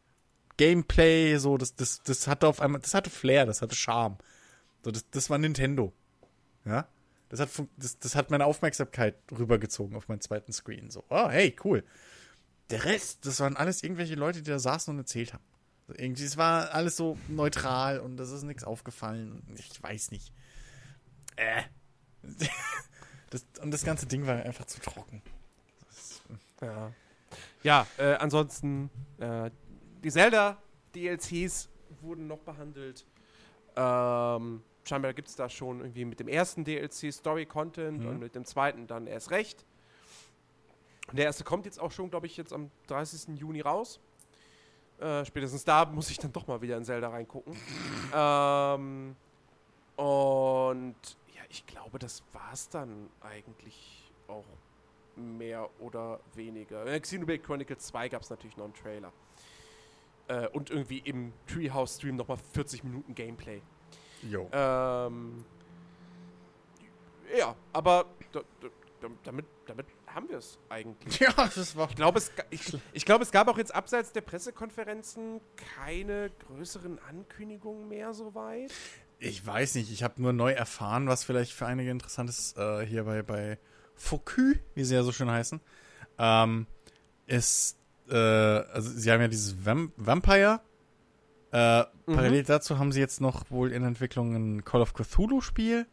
Gameplay, 0.58 1.38
so, 1.38 1.56
das, 1.56 1.74
das, 1.74 2.02
das 2.02 2.26
hatte 2.26 2.46
auf 2.46 2.60
einmal, 2.60 2.82
das 2.82 2.92
hatte 2.92 3.08
Flair, 3.08 3.46
das 3.46 3.62
hatte 3.62 3.74
Charme. 3.74 4.18
So, 4.84 4.90
das, 4.90 5.08
das 5.08 5.30
war 5.30 5.38
Nintendo. 5.38 5.94
Ja? 6.66 6.86
Das 7.30 7.40
hat, 7.40 7.48
das, 7.78 7.98
das 7.98 8.14
hat 8.14 8.30
meine 8.30 8.44
Aufmerksamkeit 8.44 9.16
rübergezogen 9.30 9.96
auf 9.96 10.06
meinen 10.06 10.20
zweiten 10.20 10.52
Screen. 10.52 10.90
So, 10.90 11.02
oh, 11.08 11.30
hey, 11.30 11.56
cool. 11.64 11.82
Der 12.68 12.84
Rest, 12.84 13.24
das 13.24 13.40
waren 13.40 13.56
alles 13.56 13.82
irgendwelche 13.82 14.16
Leute, 14.16 14.42
die 14.42 14.50
da 14.50 14.58
saßen 14.58 14.92
und 14.92 14.98
erzählt 15.00 15.32
haben. 15.32 15.44
So, 15.88 15.94
irgendwie, 15.96 16.24
es 16.24 16.36
war 16.36 16.74
alles 16.74 16.94
so 16.98 17.16
neutral 17.28 18.00
und 18.00 18.18
das 18.18 18.32
ist 18.32 18.42
nichts 18.42 18.64
aufgefallen. 18.64 19.42
Ich 19.56 19.82
weiß 19.82 20.10
nicht. 20.10 20.34
Äh. 21.36 21.62
Das, 23.32 23.46
und 23.62 23.70
das 23.70 23.82
ganze 23.82 24.06
Ding 24.06 24.26
war 24.26 24.36
einfach 24.36 24.66
zu 24.66 24.78
trocken. 24.80 25.22
Ja, 26.60 26.92
ja 27.62 27.86
äh, 27.96 28.14
ansonsten, 28.16 28.90
äh, 29.18 29.50
die 30.04 30.10
Zelda-DLCs 30.10 31.70
wurden 32.02 32.26
noch 32.26 32.40
behandelt. 32.40 33.06
Ähm, 33.74 34.62
scheinbar 34.84 35.14
gibt 35.14 35.28
es 35.28 35.36
da 35.36 35.48
schon 35.48 35.80
irgendwie 35.80 36.04
mit 36.04 36.20
dem 36.20 36.28
ersten 36.28 36.62
DLC 36.62 37.10
Story-Content 37.10 38.00
Mhm. 38.00 38.06
und 38.06 38.18
mit 38.18 38.34
dem 38.34 38.44
zweiten 38.44 38.86
dann 38.86 39.06
erst 39.06 39.30
recht. 39.30 39.64
Der 41.12 41.24
erste 41.24 41.42
kommt 41.42 41.64
jetzt 41.64 41.80
auch 41.80 41.90
schon, 41.90 42.10
glaube 42.10 42.26
ich, 42.26 42.36
jetzt 42.36 42.52
am 42.52 42.70
30. 42.88 43.38
Juni 43.38 43.62
raus. 43.62 43.98
Äh, 45.00 45.24
spätestens 45.24 45.64
da 45.64 45.86
muss 45.86 46.10
ich 46.10 46.18
dann 46.18 46.32
doch 46.32 46.46
mal 46.46 46.60
wieder 46.60 46.76
in 46.76 46.84
Zelda 46.84 47.08
reingucken. 47.08 47.56
ähm, 48.14 49.16
und 49.96 50.96
ich 51.52 51.66
glaube, 51.66 51.98
das 51.98 52.22
war's 52.32 52.70
dann 52.70 53.10
eigentlich 53.20 54.10
auch 54.26 54.46
mehr 55.16 55.68
oder 55.80 56.18
weniger. 56.34 56.86
In 56.86 57.02
Xenoblade 57.02 57.40
Chronicles 57.40 57.86
2 57.88 58.08
gab 58.08 58.22
es 58.22 58.30
natürlich 58.30 58.56
noch 58.56 58.64
einen 58.64 58.74
Trailer. 58.74 59.12
Äh, 60.28 60.48
und 60.48 60.70
irgendwie 60.70 60.98
im 60.98 61.34
Treehouse-Stream 61.46 62.16
nochmal 62.16 62.38
40 62.54 62.84
Minuten 62.84 63.14
Gameplay. 63.14 63.60
Jo. 64.22 64.48
Ähm, 64.50 65.44
ja, 67.36 67.54
aber 67.74 68.06
da, 68.32 68.40
da, 68.60 68.68
da, 69.02 69.08
damit, 69.22 69.44
damit 69.66 69.86
haben 70.06 70.30
wir 70.30 70.38
es 70.38 70.58
eigentlich. 70.70 71.20
Ja, 71.20 71.32
das 71.34 71.76
war. 71.76 71.90
Ich 71.90 71.96
glaube, 71.96 72.18
es, 72.18 72.32
ich, 72.48 72.78
ich 72.94 73.04
glaube, 73.04 73.24
es 73.24 73.30
gab 73.30 73.48
auch 73.48 73.58
jetzt 73.58 73.74
abseits 73.74 74.12
der 74.12 74.22
Pressekonferenzen 74.22 75.42
keine 75.76 76.30
größeren 76.46 76.98
Ankündigungen 77.00 77.88
mehr 77.88 78.14
soweit. 78.14 78.72
Ich 79.24 79.46
weiß 79.46 79.76
nicht, 79.76 79.92
ich 79.92 80.02
habe 80.02 80.20
nur 80.20 80.32
neu 80.32 80.52
erfahren, 80.52 81.06
was 81.06 81.22
vielleicht 81.24 81.52
für 81.52 81.66
einige 81.66 81.90
interessant 81.90 82.28
ist, 82.28 82.58
äh, 82.58 82.84
hier 82.84 83.04
bei, 83.04 83.22
bei 83.22 83.58
Focus, 83.94 84.56
wie 84.74 84.84
sie 84.84 84.94
ja 84.94 85.02
so 85.02 85.12
schön 85.12 85.30
heißen. 85.30 85.60
Ähm, 86.18 86.66
ist, 87.26 87.78
äh, 88.08 88.16
also 88.16 88.90
sie 88.90 89.10
haben 89.12 89.20
ja 89.20 89.28
dieses 89.28 89.64
Vamp 89.64 89.92
Vampire. 89.96 90.60
Äh, 91.52 91.84
Mhm. 92.06 92.14
Parallel 92.14 92.42
dazu 92.42 92.78
haben 92.78 92.90
sie 92.90 93.00
jetzt 93.00 93.20
noch 93.20 93.50
wohl 93.50 93.70
in 93.72 93.84
Entwicklung 93.84 94.34
ein 94.34 94.64
Call 94.64 94.80
of 94.80 94.92
Cthulhu-Spiel, 94.92 95.86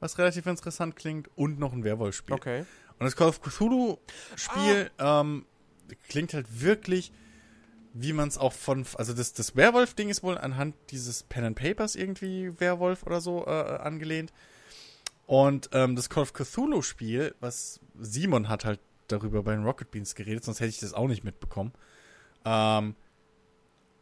was 0.00 0.18
relativ 0.18 0.46
interessant 0.46 0.96
klingt, 0.96 1.30
und 1.36 1.58
noch 1.60 1.72
ein 1.72 1.84
Werwolf-Spiel. 1.84 2.34
Okay. 2.34 2.64
Und 2.98 3.04
das 3.04 3.14
Call 3.14 3.28
of 3.28 3.40
Cthulhu-Spiel 3.40 4.90
ähm, 4.98 5.46
klingt 6.08 6.34
halt 6.34 6.60
wirklich, 6.60 7.12
wie 7.94 8.12
man 8.12 8.28
es 8.28 8.38
auch 8.38 8.52
von. 8.52 8.86
Also, 8.96 9.12
das, 9.12 9.32
das 9.32 9.56
Werwolf-Ding 9.56 10.08
ist 10.08 10.22
wohl 10.22 10.38
anhand 10.38 10.74
dieses 10.90 11.22
Pen 11.22 11.44
and 11.44 11.56
Papers 11.56 11.94
irgendwie 11.94 12.58
Werwolf 12.60 13.04
oder 13.04 13.20
so 13.20 13.46
äh, 13.46 13.50
angelehnt. 13.50 14.32
Und 15.26 15.70
ähm, 15.72 15.96
das 15.96 16.10
Call 16.10 16.24
of 16.24 16.32
Cthulhu-Spiel, 16.32 17.34
was 17.40 17.80
Simon 17.98 18.48
hat 18.48 18.64
halt 18.64 18.80
darüber 19.08 19.42
bei 19.42 19.52
den 19.54 19.64
Rocket 19.64 19.90
Beans 19.90 20.14
geredet, 20.14 20.44
sonst 20.44 20.60
hätte 20.60 20.70
ich 20.70 20.80
das 20.80 20.94
auch 20.94 21.08
nicht 21.08 21.24
mitbekommen. 21.24 21.72
Ähm, 22.44 22.96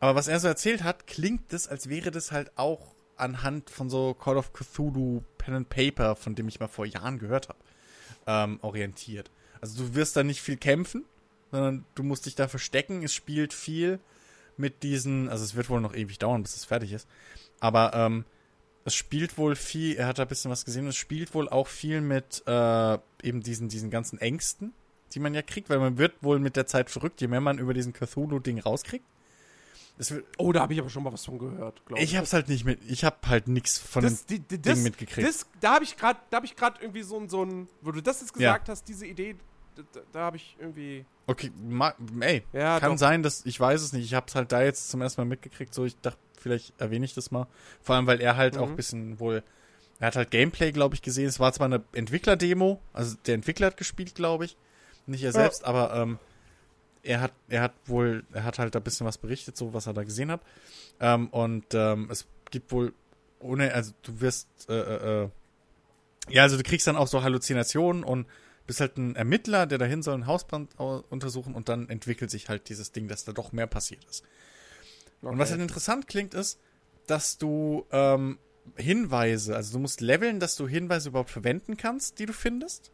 aber 0.00 0.14
was 0.14 0.28
er 0.28 0.40
so 0.40 0.48
erzählt 0.48 0.82
hat, 0.82 1.06
klingt 1.06 1.52
das, 1.52 1.68
als 1.68 1.88
wäre 1.88 2.10
das 2.10 2.32
halt 2.32 2.56
auch 2.56 2.94
anhand 3.16 3.68
von 3.68 3.90
so 3.90 4.14
Call 4.14 4.38
of 4.38 4.52
Cthulhu 4.52 5.22
Pen 5.36 5.54
and 5.54 5.68
Paper, 5.68 6.16
von 6.16 6.34
dem 6.34 6.48
ich 6.48 6.58
mal 6.58 6.68
vor 6.68 6.86
Jahren 6.86 7.18
gehört 7.18 7.48
habe 7.48 7.58
ähm, 8.26 8.58
orientiert. 8.62 9.30
Also 9.60 9.84
du 9.84 9.94
wirst 9.94 10.16
da 10.16 10.22
nicht 10.22 10.40
viel 10.40 10.56
kämpfen, 10.56 11.04
sondern 11.50 11.84
du 11.94 12.02
musst 12.02 12.26
dich 12.26 12.34
da 12.34 12.48
verstecken. 12.48 13.02
Es 13.02 13.12
spielt 13.14 13.52
viel 13.52 13.98
mit 14.56 14.82
diesen, 14.82 15.28
also 15.28 15.44
es 15.44 15.54
wird 15.54 15.68
wohl 15.70 15.80
noch 15.80 15.94
ewig 15.94 16.18
dauern, 16.18 16.42
bis 16.42 16.56
es 16.56 16.64
fertig 16.64 16.92
ist. 16.92 17.08
Aber 17.60 17.92
ähm, 17.94 18.24
es 18.84 18.94
spielt 18.94 19.38
wohl 19.38 19.56
viel, 19.56 19.96
er 19.96 20.06
hat 20.06 20.18
da 20.18 20.22
ein 20.22 20.28
bisschen 20.28 20.50
was 20.50 20.64
gesehen, 20.64 20.86
es 20.86 20.96
spielt 20.96 21.34
wohl 21.34 21.48
auch 21.48 21.66
viel 21.66 22.00
mit 22.00 22.42
äh, 22.46 22.98
eben 23.22 23.42
diesen, 23.42 23.68
diesen 23.68 23.90
ganzen 23.90 24.18
Ängsten, 24.18 24.72
die 25.12 25.18
man 25.20 25.34
ja 25.34 25.42
kriegt, 25.42 25.68
weil 25.70 25.78
man 25.78 25.98
wird 25.98 26.14
wohl 26.22 26.38
mit 26.38 26.56
der 26.56 26.66
Zeit 26.66 26.90
verrückt, 26.90 27.20
je 27.20 27.28
mehr 27.28 27.40
man 27.40 27.58
über 27.58 27.74
diesen 27.74 27.92
Cthulhu-Ding 27.92 28.58
rauskriegt. 28.60 29.04
Es 29.98 30.10
wird, 30.12 30.24
Oh, 30.38 30.50
da 30.52 30.60
habe 30.60 30.72
ich 30.72 30.80
aber 30.80 30.88
schon 30.88 31.02
mal 31.02 31.12
was 31.12 31.26
von 31.26 31.38
gehört, 31.38 31.84
glaube 31.84 32.02
ich 32.02 32.16
hab's 32.16 32.32
halt 32.32 32.48
nicht 32.48 32.64
mit, 32.64 32.80
ich 32.88 33.04
hab 33.04 33.26
halt 33.26 33.48
nichts 33.48 33.78
von 33.78 34.02
das, 34.02 34.24
dem 34.24 34.36
die, 34.36 34.56
die, 34.56 34.62
Ding 34.62 34.74
das, 34.74 34.78
mitgekriegt. 34.78 35.28
das, 35.28 35.46
da 35.60 35.74
habe 35.74 35.84
ich 35.84 35.96
gerade, 35.96 36.18
da 36.30 36.36
habe 36.38 36.46
ich 36.46 36.56
gerade 36.56 36.80
irgendwie 36.80 37.02
so 37.02 37.18
ein, 37.18 37.28
so 37.28 37.44
ein, 37.44 37.68
wo 37.82 37.92
du 37.92 38.00
das 38.02 38.20
jetzt 38.22 38.30
Ja. 38.36 38.52
gesagt 38.52 38.70
hast, 38.70 38.84
diese 38.88 39.06
Idee, 39.06 39.36
da, 39.74 40.00
da 40.12 40.20
habe 40.20 40.38
ich 40.38 40.56
irgendwie, 40.58 41.04
okay, 41.30 41.50
ma, 41.62 41.94
ey, 42.20 42.42
ja, 42.52 42.78
Kann 42.80 42.92
doch. 42.92 42.98
sein, 42.98 43.22
dass 43.22 43.44
ich 43.46 43.58
weiß 43.58 43.80
es 43.82 43.92
nicht. 43.92 44.04
Ich 44.04 44.14
habe 44.14 44.26
es 44.28 44.34
halt 44.34 44.52
da 44.52 44.62
jetzt 44.62 44.90
zum 44.90 45.00
ersten 45.02 45.20
Mal 45.20 45.24
mitgekriegt. 45.26 45.72
So, 45.74 45.84
ich 45.84 45.96
dachte, 46.00 46.18
vielleicht 46.38 46.72
erwähne 46.80 47.04
ich 47.04 47.14
das 47.14 47.30
mal. 47.30 47.46
Vor 47.82 47.96
allem, 47.96 48.06
weil 48.06 48.20
er 48.20 48.36
halt 48.36 48.56
auch 48.58 48.66
Mhm. 48.66 48.72
ein 48.72 48.76
bisschen 48.76 49.20
wohl. 49.20 49.42
Er 49.98 50.06
hat 50.08 50.16
halt 50.16 50.30
Gameplay, 50.30 50.72
glaube 50.72 50.94
ich, 50.94 51.02
gesehen. 51.02 51.26
Es 51.26 51.38
war 51.40 51.52
zwar 51.52 51.66
eine 51.66 51.82
Entwicklerdemo, 51.92 52.80
also 52.92 53.16
der 53.26 53.34
Entwickler 53.34 53.66
hat 53.68 53.76
gespielt, 53.76 54.14
glaube 54.14 54.46
ich. 54.46 54.56
Nicht 55.06 55.22
er 55.22 55.26
Ja. 55.28 55.32
selbst, 55.32 55.64
aber 55.64 55.94
ähm, 55.94 56.18
er 57.02 57.20
hat, 57.20 57.32
er 57.48 57.62
hat 57.62 57.72
wohl, 57.86 58.24
er 58.32 58.44
hat 58.44 58.58
halt 58.58 58.74
da 58.74 58.78
ein 58.80 58.82
bisschen 58.82 59.06
was 59.06 59.18
berichtet, 59.18 59.56
so 59.56 59.72
was 59.74 59.86
er 59.86 59.92
da 59.94 60.02
gesehen 60.04 60.30
hat. 60.30 60.40
Ähm, 61.00 61.28
und 61.28 61.66
ähm, 61.74 62.08
es 62.10 62.26
gibt 62.50 62.72
wohl 62.72 62.92
ohne, 63.40 63.72
also 63.74 63.92
du 64.02 64.20
wirst, 64.20 64.48
äh, 64.68 64.74
äh, 64.78 65.24
äh, 65.24 65.28
ja, 66.28 66.42
also 66.42 66.56
du 66.56 66.62
kriegst 66.62 66.86
dann 66.86 66.96
auch 66.96 67.06
so 67.08 67.22
Halluzinationen 67.22 68.04
und 68.04 68.26
bist 68.70 68.80
halt 68.80 68.98
ein 68.98 69.16
Ermittler, 69.16 69.66
der 69.66 69.78
dahin 69.78 70.00
soll 70.00 70.14
einen 70.14 70.28
Hausbrand 70.28 70.78
untersuchen 70.78 71.56
und 71.56 71.68
dann 71.68 71.88
entwickelt 71.88 72.30
sich 72.30 72.48
halt 72.48 72.68
dieses 72.68 72.92
Ding, 72.92 73.08
dass 73.08 73.24
da 73.24 73.32
doch 73.32 73.50
mehr 73.50 73.66
passiert 73.66 74.04
ist. 74.04 74.22
Okay. 75.22 75.32
Und 75.32 75.38
was 75.40 75.50
halt 75.50 75.60
interessant 75.60 76.06
klingt, 76.06 76.34
ist, 76.34 76.60
dass 77.08 77.36
du 77.36 77.84
ähm, 77.90 78.38
Hinweise, 78.76 79.56
also 79.56 79.72
du 79.72 79.80
musst 79.80 80.00
leveln, 80.00 80.38
dass 80.38 80.54
du 80.54 80.68
Hinweise 80.68 81.08
überhaupt 81.08 81.30
verwenden 81.30 81.76
kannst, 81.76 82.20
die 82.20 82.26
du 82.26 82.32
findest. 82.32 82.92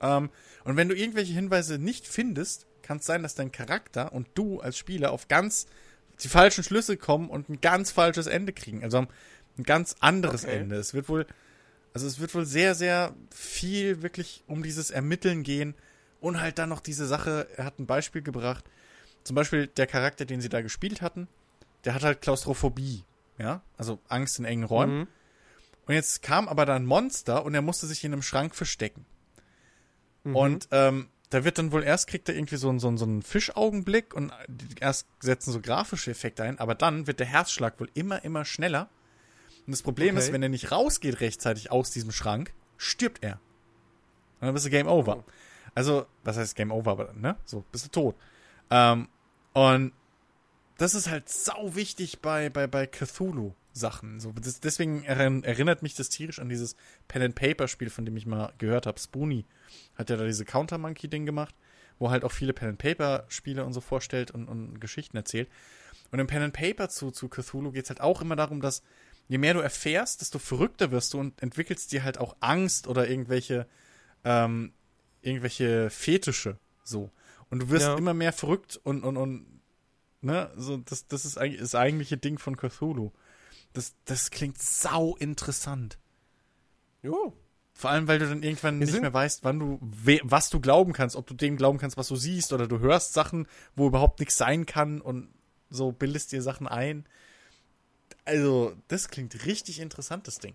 Ähm, 0.00 0.30
und 0.64 0.78
wenn 0.78 0.88
du 0.88 0.96
irgendwelche 0.96 1.34
Hinweise 1.34 1.78
nicht 1.78 2.06
findest, 2.06 2.66
kann 2.80 2.96
es 2.96 3.04
sein, 3.04 3.22
dass 3.22 3.34
dein 3.34 3.52
Charakter 3.52 4.10
und 4.14 4.26
du 4.32 4.60
als 4.60 4.78
Spieler 4.78 5.12
auf 5.12 5.28
ganz 5.28 5.66
die 6.22 6.28
falschen 6.28 6.64
Schlüsse 6.64 6.96
kommen 6.96 7.28
und 7.28 7.50
ein 7.50 7.60
ganz 7.60 7.90
falsches 7.90 8.26
Ende 8.26 8.54
kriegen. 8.54 8.82
Also 8.82 9.06
ein 9.58 9.64
ganz 9.64 9.96
anderes 10.00 10.44
okay. 10.44 10.60
Ende. 10.60 10.76
Es 10.76 10.94
wird 10.94 11.10
wohl, 11.10 11.26
also 11.94 12.06
es 12.08 12.18
wird 12.18 12.34
wohl 12.34 12.44
sehr, 12.44 12.74
sehr 12.74 13.14
viel 13.32 14.02
wirklich 14.02 14.42
um 14.46 14.62
dieses 14.62 14.90
Ermitteln 14.90 15.44
gehen 15.44 15.74
und 16.20 16.40
halt 16.40 16.58
dann 16.58 16.68
noch 16.68 16.80
diese 16.80 17.06
Sache, 17.06 17.46
er 17.56 17.64
hat 17.64 17.78
ein 17.78 17.86
Beispiel 17.86 18.20
gebracht. 18.20 18.64
Zum 19.22 19.36
Beispiel 19.36 19.68
der 19.68 19.86
Charakter, 19.86 20.24
den 20.24 20.40
sie 20.40 20.48
da 20.48 20.60
gespielt 20.60 21.00
hatten, 21.00 21.28
der 21.84 21.94
hat 21.94 22.02
halt 22.02 22.20
Klaustrophobie, 22.20 23.04
ja, 23.38 23.62
also 23.76 24.00
Angst 24.08 24.38
in 24.38 24.44
engen 24.44 24.64
Räumen. 24.64 24.98
Mhm. 24.98 25.08
Und 25.86 25.94
jetzt 25.94 26.22
kam 26.22 26.48
aber 26.48 26.66
dann 26.66 26.82
ein 26.82 26.86
Monster 26.86 27.44
und 27.44 27.54
er 27.54 27.62
musste 27.62 27.86
sich 27.86 28.02
in 28.04 28.12
einem 28.12 28.22
Schrank 28.22 28.54
verstecken. 28.54 29.06
Mhm. 30.24 30.36
Und 30.36 30.68
ähm, 30.72 31.08
da 31.30 31.44
wird 31.44 31.58
dann 31.58 31.72
wohl 31.72 31.84
erst 31.84 32.08
kriegt 32.08 32.28
er 32.28 32.34
irgendwie 32.34 32.56
so, 32.56 32.70
einen, 32.70 32.80
so, 32.80 32.88
einen, 32.88 32.98
so 32.98 33.04
einen 33.04 33.22
Fischaugenblick 33.22 34.14
und 34.14 34.32
erst 34.80 35.06
setzen 35.20 35.52
so 35.52 35.60
grafische 35.60 36.10
Effekte 36.10 36.42
ein, 36.42 36.58
aber 36.58 36.74
dann 36.74 37.06
wird 37.06 37.20
der 37.20 37.26
Herzschlag 37.26 37.78
wohl 37.78 37.90
immer, 37.94 38.24
immer 38.24 38.44
schneller. 38.44 38.88
Und 39.66 39.72
das 39.72 39.82
Problem 39.82 40.16
okay. 40.16 40.24
ist, 40.24 40.32
wenn 40.32 40.42
er 40.42 40.48
nicht 40.48 40.70
rausgeht 40.70 41.20
rechtzeitig 41.20 41.70
aus 41.70 41.90
diesem 41.90 42.12
Schrank, 42.12 42.52
stirbt 42.76 43.22
er. 43.22 43.40
Und 44.40 44.48
dann 44.48 44.54
bist 44.54 44.66
du 44.66 44.70
Game 44.70 44.88
Over. 44.88 45.18
Oh. 45.18 45.24
Also, 45.74 46.06
was 46.22 46.36
heißt 46.36 46.54
Game 46.54 46.70
Over, 46.70 46.90
aber, 46.92 47.12
ne? 47.14 47.36
So, 47.44 47.64
bist 47.72 47.86
du 47.86 47.90
tot. 47.90 48.16
Ähm, 48.70 49.08
und 49.52 49.92
das 50.78 50.94
ist 50.94 51.08
halt 51.08 51.28
sau 51.28 51.74
wichtig 51.74 52.20
bei, 52.20 52.50
bei, 52.50 52.66
bei 52.66 52.86
Cthulhu. 52.86 53.54
Sachen. 53.74 54.20
So, 54.20 54.32
das, 54.32 54.60
deswegen 54.60 55.02
erinnert 55.02 55.82
mich 55.82 55.94
das 55.94 56.08
tierisch 56.08 56.38
an 56.38 56.48
dieses 56.48 56.76
Pen 57.08 57.22
and 57.22 57.34
Paper 57.34 57.68
Spiel, 57.68 57.90
von 57.90 58.04
dem 58.04 58.16
ich 58.16 58.24
mal 58.24 58.52
gehört 58.58 58.86
habe. 58.86 58.98
Spoonie 58.98 59.44
hat 59.96 60.10
ja 60.10 60.16
da 60.16 60.24
diese 60.24 60.44
Counter 60.44 60.78
Monkey 60.78 61.08
Ding 61.08 61.26
gemacht, 61.26 61.54
wo 61.98 62.10
halt 62.10 62.24
auch 62.24 62.32
viele 62.32 62.52
Pen 62.52 62.70
and 62.70 62.78
Paper 62.78 63.24
Spiele 63.28 63.64
und 63.64 63.72
so 63.72 63.80
vorstellt 63.80 64.30
und, 64.30 64.48
und 64.48 64.80
Geschichten 64.80 65.16
erzählt. 65.16 65.48
Und 66.12 66.20
im 66.20 66.28
Pen 66.28 66.42
and 66.42 66.54
Paper 66.54 66.88
zu, 66.88 67.10
zu 67.10 67.28
Cthulhu 67.28 67.72
geht 67.72 67.84
es 67.84 67.90
halt 67.90 68.00
auch 68.00 68.22
immer 68.22 68.36
darum, 68.36 68.60
dass 68.60 68.82
je 69.28 69.38
mehr 69.38 69.54
du 69.54 69.60
erfährst, 69.60 70.20
desto 70.20 70.38
verrückter 70.38 70.90
wirst 70.90 71.14
du 71.14 71.20
und 71.20 71.40
entwickelst 71.42 71.92
dir 71.92 72.04
halt 72.04 72.18
auch 72.18 72.36
Angst 72.40 72.86
oder 72.86 73.08
irgendwelche 73.08 73.66
ähm, 74.24 74.72
irgendwelche 75.24 75.90
Fetische 75.90 76.58
so. 76.82 77.10
Und 77.50 77.60
du 77.60 77.70
wirst 77.70 77.86
ja. 77.86 77.96
immer 77.96 78.14
mehr 78.14 78.32
verrückt 78.32 78.80
und, 78.82 79.04
und, 79.04 79.16
und 79.16 79.46
ne, 80.20 80.50
so, 80.56 80.76
das, 80.76 81.06
das 81.06 81.24
ist 81.24 81.38
eigentlich 81.38 81.60
das 81.60 81.74
eigentliche 81.74 82.16
Ding 82.16 82.38
von 82.38 82.56
Cthulhu. 82.56 83.12
Das, 83.72 83.94
das 84.04 84.30
klingt 84.30 84.60
sau 84.60 85.16
interessant. 85.16 85.98
Jo. 87.02 87.36
Vor 87.72 87.90
allem, 87.90 88.06
weil 88.06 88.20
du 88.20 88.28
dann 88.28 88.42
irgendwann 88.42 88.78
Wir 88.78 88.86
nicht 88.86 89.00
mehr 89.00 89.12
weißt, 89.12 89.42
wann 89.42 89.58
du, 89.58 89.78
was 90.22 90.48
du 90.48 90.60
glauben 90.60 90.92
kannst, 90.92 91.16
ob 91.16 91.26
du 91.26 91.34
dem 91.34 91.56
glauben 91.56 91.78
kannst, 91.78 91.96
was 91.96 92.06
du 92.08 92.14
siehst, 92.14 92.52
oder 92.52 92.68
du 92.68 92.78
hörst 92.78 93.14
Sachen, 93.14 93.48
wo 93.74 93.88
überhaupt 93.88 94.20
nichts 94.20 94.36
sein 94.36 94.64
kann 94.64 95.00
und 95.00 95.28
so 95.70 95.90
bildest 95.90 96.30
dir 96.30 96.40
Sachen 96.40 96.68
ein. 96.68 97.04
Also, 98.24 98.74
das 98.88 99.08
klingt 99.08 99.44
richtig 99.44 99.80
interessant, 99.80 100.26
das 100.26 100.38
Ding. 100.38 100.54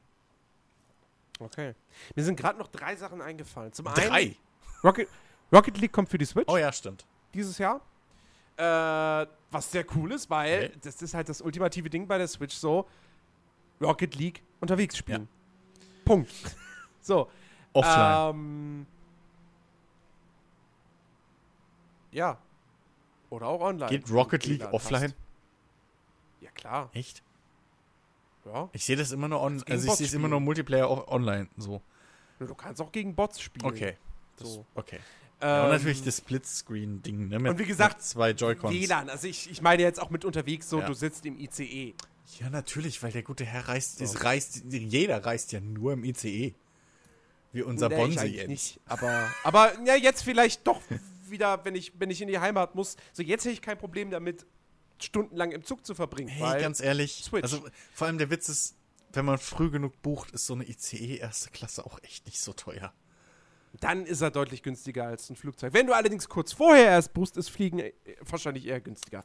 Okay. 1.39 1.75
Mir 2.15 2.23
sind 2.23 2.35
gerade 2.35 2.59
noch 2.59 2.67
drei 2.67 2.95
Sachen 2.95 3.22
eingefallen. 3.22 3.72
Zum 3.73 3.85
drei? 3.85 4.11
einen. 4.11 4.35
Rocket, 4.83 5.07
Rocket 5.51 5.77
League 5.77 5.91
kommt 5.91 6.09
für 6.09 6.17
die 6.17 6.25
Switch. 6.25 6.48
Oh 6.49 6.57
ja, 6.57 6.72
stimmt. 6.72 7.06
Dieses 7.33 7.57
Jahr. 7.57 7.81
Äh, 8.57 9.27
was 9.51 9.72
sehr 9.72 9.85
cool 9.95 10.11
ist, 10.11 10.30
weil 10.30 10.65
okay. 10.65 10.80
das 10.81 11.01
ist 11.01 11.14
halt 11.14 11.30
das 11.30 11.41
ultimative 11.41 11.89
Ding 11.89 12.07
bei 12.07 12.17
der 12.17 12.27
Switch 12.27 12.56
so. 12.56 12.88
Rocket 13.81 14.15
League 14.15 14.43
unterwegs 14.59 14.98
spielen. 14.98 15.30
Ja. 15.31 16.03
Punkt. 16.03 16.31
so. 17.01 17.30
Offline. 17.72 18.35
Ähm, 18.35 18.85
ja. 22.11 22.38
Oder 23.30 23.48
auch 23.48 23.61
online. 23.61 23.89
Geht 23.89 24.11
Rocket 24.11 24.45
League 24.45 24.73
offline? 24.73 25.03
Hast. 25.03 25.15
Ja, 26.41 26.51
klar. 26.51 26.89
Echt? 26.93 27.23
Ja. 28.53 28.69
Ich 28.73 28.83
sehe 28.83 28.95
das 28.95 29.11
immer 29.11 29.27
nur 29.27 29.41
on, 29.41 29.63
also 29.69 29.87
ich 29.87 29.93
sehe 29.93 30.07
es 30.07 30.13
immer 30.13 30.27
nur 30.27 30.39
Multiplayer 30.39 31.07
online 31.07 31.47
so. 31.57 31.81
Du 32.39 32.55
kannst 32.55 32.81
auch 32.81 32.91
gegen 32.91 33.15
Bots 33.15 33.41
spielen. 33.41 33.65
Okay. 33.65 33.97
Das, 34.37 34.53
so. 34.53 34.65
Okay. 34.73 34.99
ja, 35.41 35.65
und 35.65 35.71
natürlich 35.71 36.03
das 36.03 36.17
Splitscreen-Ding, 36.17 37.27
ne? 37.27 37.39
Mit, 37.39 37.51
und 37.51 37.59
wie 37.59 37.65
gesagt, 37.65 38.01
zwei 38.01 38.31
Joy-Cons. 38.31 38.73
WLAN. 38.73 39.09
Also 39.09 39.27
ich, 39.27 39.51
ich 39.51 39.61
meine 39.61 39.83
jetzt 39.83 40.01
auch 40.01 40.09
mit 40.09 40.23
unterwegs 40.23 40.69
so, 40.69 40.79
ja. 40.79 40.87
du 40.87 40.93
sitzt 40.93 41.25
im 41.25 41.37
ICE. 41.37 41.93
Ja, 42.39 42.49
natürlich, 42.49 43.03
weil 43.03 43.11
der 43.11 43.23
gute 43.23 43.43
Herr 43.43 43.67
reist, 43.67 44.01
ist, 44.01 44.23
reist, 44.23 44.63
jeder 44.69 45.25
reist 45.25 45.51
ja 45.51 45.59
nur 45.59 45.93
im 45.93 46.03
ICE. 46.03 46.53
Wie 47.51 47.63
unser 47.63 47.89
nee, 47.89 47.95
Bonsi 47.95 48.27
jetzt. 48.27 48.47
Nicht, 48.47 48.79
aber, 48.85 49.27
aber 49.43 49.71
ja, 49.85 49.95
jetzt 49.95 50.23
vielleicht 50.23 50.65
doch 50.67 50.81
wieder, 51.27 51.65
wenn 51.65 51.75
ich, 51.75 51.93
wenn 51.99 52.09
ich 52.09 52.21
in 52.21 52.27
die 52.27 52.39
Heimat 52.39 52.75
muss. 52.75 52.95
So, 53.11 53.23
jetzt 53.23 53.43
hätte 53.43 53.53
ich 53.53 53.61
kein 53.61 53.77
Problem 53.77 54.11
damit, 54.11 54.45
stundenlang 55.03 55.51
im 55.51 55.63
Zug 55.63 55.85
zu 55.85 55.95
verbringen. 55.95 56.29
Hey, 56.29 56.61
ganz 56.61 56.79
ehrlich, 56.79 57.23
Switch. 57.23 57.43
also 57.43 57.63
vor 57.93 58.07
allem 58.07 58.17
der 58.17 58.29
Witz 58.29 58.49
ist, 58.49 58.75
wenn 59.13 59.25
man 59.25 59.37
früh 59.37 59.69
genug 59.69 60.01
bucht, 60.01 60.31
ist 60.31 60.45
so 60.45 60.53
eine 60.53 60.67
ICE 60.67 61.17
erste 61.17 61.49
Klasse 61.49 61.85
auch 61.85 61.99
echt 62.03 62.25
nicht 62.25 62.39
so 62.39 62.53
teuer. 62.53 62.93
Dann 63.79 64.05
ist 64.05 64.21
er 64.21 64.31
deutlich 64.31 64.63
günstiger 64.63 65.05
als 65.05 65.29
ein 65.29 65.35
Flugzeug. 65.35 65.73
Wenn 65.73 65.87
du 65.87 65.93
allerdings 65.93 66.27
kurz 66.27 66.53
vorher 66.53 66.85
erst 66.85 67.13
buchst, 67.13 67.37
ist 67.37 67.49
Fliegen 67.49 67.79
äh, 67.79 67.93
wahrscheinlich 68.21 68.65
eher 68.65 68.81
günstiger. 68.81 69.23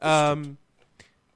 Ähm, 0.00 0.56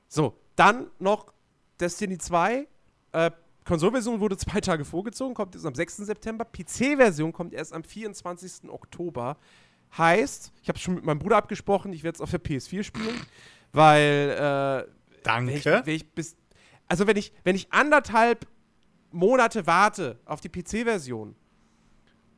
so, 0.09 0.39
dann 0.57 0.91
noch 0.99 1.33
Destiny 1.79 2.19
2. 2.19 2.67
Äh, 3.13 3.31
Konsolversion 3.65 4.21
wurde 4.21 4.37
zwei 4.39 4.61
Tage 4.61 4.85
vorgezogen, 4.85 5.35
kommt 5.35 5.55
jetzt 5.55 5.67
am 5.67 5.75
6. 5.75 5.99
September. 5.99 6.45
PC-Version 6.45 7.33
kommt 7.33 7.53
erst 7.53 7.75
am 7.75 7.85
24. 7.85 8.71
Oktober. 8.71 9.37
Heißt, 9.97 10.53
ich 10.63 10.69
habe 10.69 10.77
es 10.77 10.83
schon 10.83 10.95
mit 10.95 11.05
meinem 11.05 11.19
Bruder 11.19 11.37
abgesprochen, 11.37 11.93
ich 11.93 12.03
werde 12.03 12.17
es 12.17 12.21
auf 12.21 12.31
der 12.31 12.43
PS4 12.43 12.83
spielen, 12.83 13.21
weil. 13.73 14.87
Äh, 14.87 14.93
Danke. 15.23 15.53
Wenn 15.53 15.57
ich, 15.57 15.87
wenn 15.87 15.95
ich 15.95 16.15
bis, 16.15 16.37
also, 16.89 17.07
wenn 17.07 17.17
ich, 17.17 17.33
wenn 17.45 17.57
ich 17.57 17.73
anderthalb 17.73 18.47
Monate 19.11 19.67
warte 19.67 20.19
auf 20.25 20.41
die 20.41 20.49
PC-Version 20.49 21.35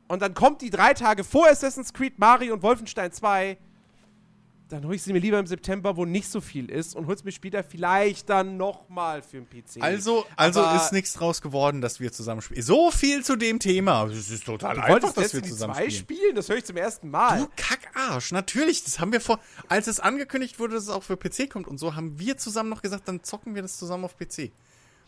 und 0.07 0.21
dann 0.21 0.33
kommt 0.33 0.61
die 0.61 0.69
drei 0.69 0.93
Tage 0.93 1.23
vor 1.23 1.47
Assassin's 1.47 1.93
Creed, 1.93 2.19
Mario 2.19 2.53
und 2.53 2.63
Wolfenstein 2.63 3.11
2, 3.11 3.57
dann 4.71 4.85
hole 4.85 4.95
ich 4.95 5.03
sie 5.03 5.11
mir 5.11 5.19
lieber 5.19 5.37
im 5.39 5.47
September, 5.47 5.97
wo 5.97 6.05
nicht 6.05 6.29
so 6.29 6.39
viel 6.39 6.69
ist 6.69 6.95
und 6.95 7.07
hol's 7.07 7.23
mir 7.23 7.31
später 7.31 7.63
vielleicht 7.63 8.29
dann 8.29 8.57
nochmal 8.57 9.21
für 9.21 9.41
den 9.41 9.47
PC. 9.47 9.81
Also, 9.81 10.25
also 10.35 10.63
ist 10.75 10.93
nichts 10.93 11.13
draus 11.13 11.41
geworden, 11.41 11.81
dass 11.81 11.99
wir 11.99 12.11
zusammen 12.11 12.41
spielen. 12.41 12.61
So 12.61 12.91
viel 12.91 13.23
zu 13.23 13.35
dem 13.35 13.59
Thema. 13.59 14.05
Es 14.05 14.29
ist 14.29 14.45
total 14.45 14.75
du 14.75 14.81
einfach, 14.83 15.13
dass 15.13 15.33
wir 15.33 15.43
zusammen 15.43 15.73
zwei 15.73 15.89
spielen. 15.89 16.19
spielen. 16.19 16.35
Das 16.35 16.49
höre 16.49 16.57
ich 16.57 16.65
zum 16.65 16.77
ersten 16.77 17.09
Mal. 17.09 17.39
Du 17.39 17.49
Kackarsch. 17.55 18.31
Natürlich, 18.31 18.83
das 18.83 18.99
haben 18.99 19.11
wir 19.11 19.21
vor, 19.21 19.39
als 19.67 19.87
es 19.87 19.99
angekündigt 19.99 20.59
wurde, 20.59 20.75
dass 20.75 20.83
es 20.83 20.89
auch 20.89 21.03
für 21.03 21.17
PC 21.17 21.49
kommt 21.49 21.67
und 21.67 21.77
so, 21.77 21.95
haben 21.95 22.17
wir 22.19 22.37
zusammen 22.37 22.69
noch 22.69 22.81
gesagt, 22.81 23.07
dann 23.07 23.23
zocken 23.23 23.55
wir 23.55 23.61
das 23.61 23.77
zusammen 23.77 24.05
auf 24.05 24.17
PC. 24.17 24.51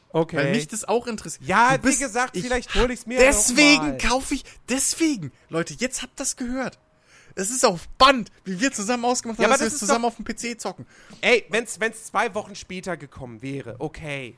Okay. 0.10 0.38
Weil 0.38 0.52
mich 0.52 0.68
das 0.68 0.86
auch 0.86 1.08
interessiert. 1.08 1.48
Ja, 1.48 1.76
bist, 1.78 2.00
wie 2.00 2.04
gesagt, 2.04 2.38
ich, 2.38 2.44
vielleicht 2.44 2.76
hole 2.76 2.94
ich 2.94 3.00
es 3.00 3.06
mir 3.08 3.18
Deswegen 3.18 3.98
kaufe 3.98 4.36
ich, 4.36 4.44
deswegen. 4.70 5.32
Leute, 5.50 5.74
jetzt 5.80 6.04
habt 6.04 6.20
das 6.20 6.36
gehört. 6.36 6.78
Es 7.36 7.50
ist 7.50 7.66
auf 7.66 7.88
Band, 7.98 8.32
wie 8.46 8.60
wir 8.60 8.72
zusammen 8.72 9.06
ausgemacht 9.06 9.38
haben, 9.40 9.44
ja, 9.44 9.50
dass 9.50 9.60
das 9.60 9.74
wir 9.74 9.80
zusammen 9.80 10.06
auf 10.06 10.16
dem 10.18 10.26
PC 10.26 10.60
zocken. 10.60 10.86
Ey, 11.22 11.46
wenn's, 11.50 11.80
wenn's 11.80 12.06
zwei 12.06 12.34
Wochen 12.36 12.56
später 12.56 12.98
gekommen 12.98 13.42
wäre, 13.42 13.76
okay. 13.80 14.36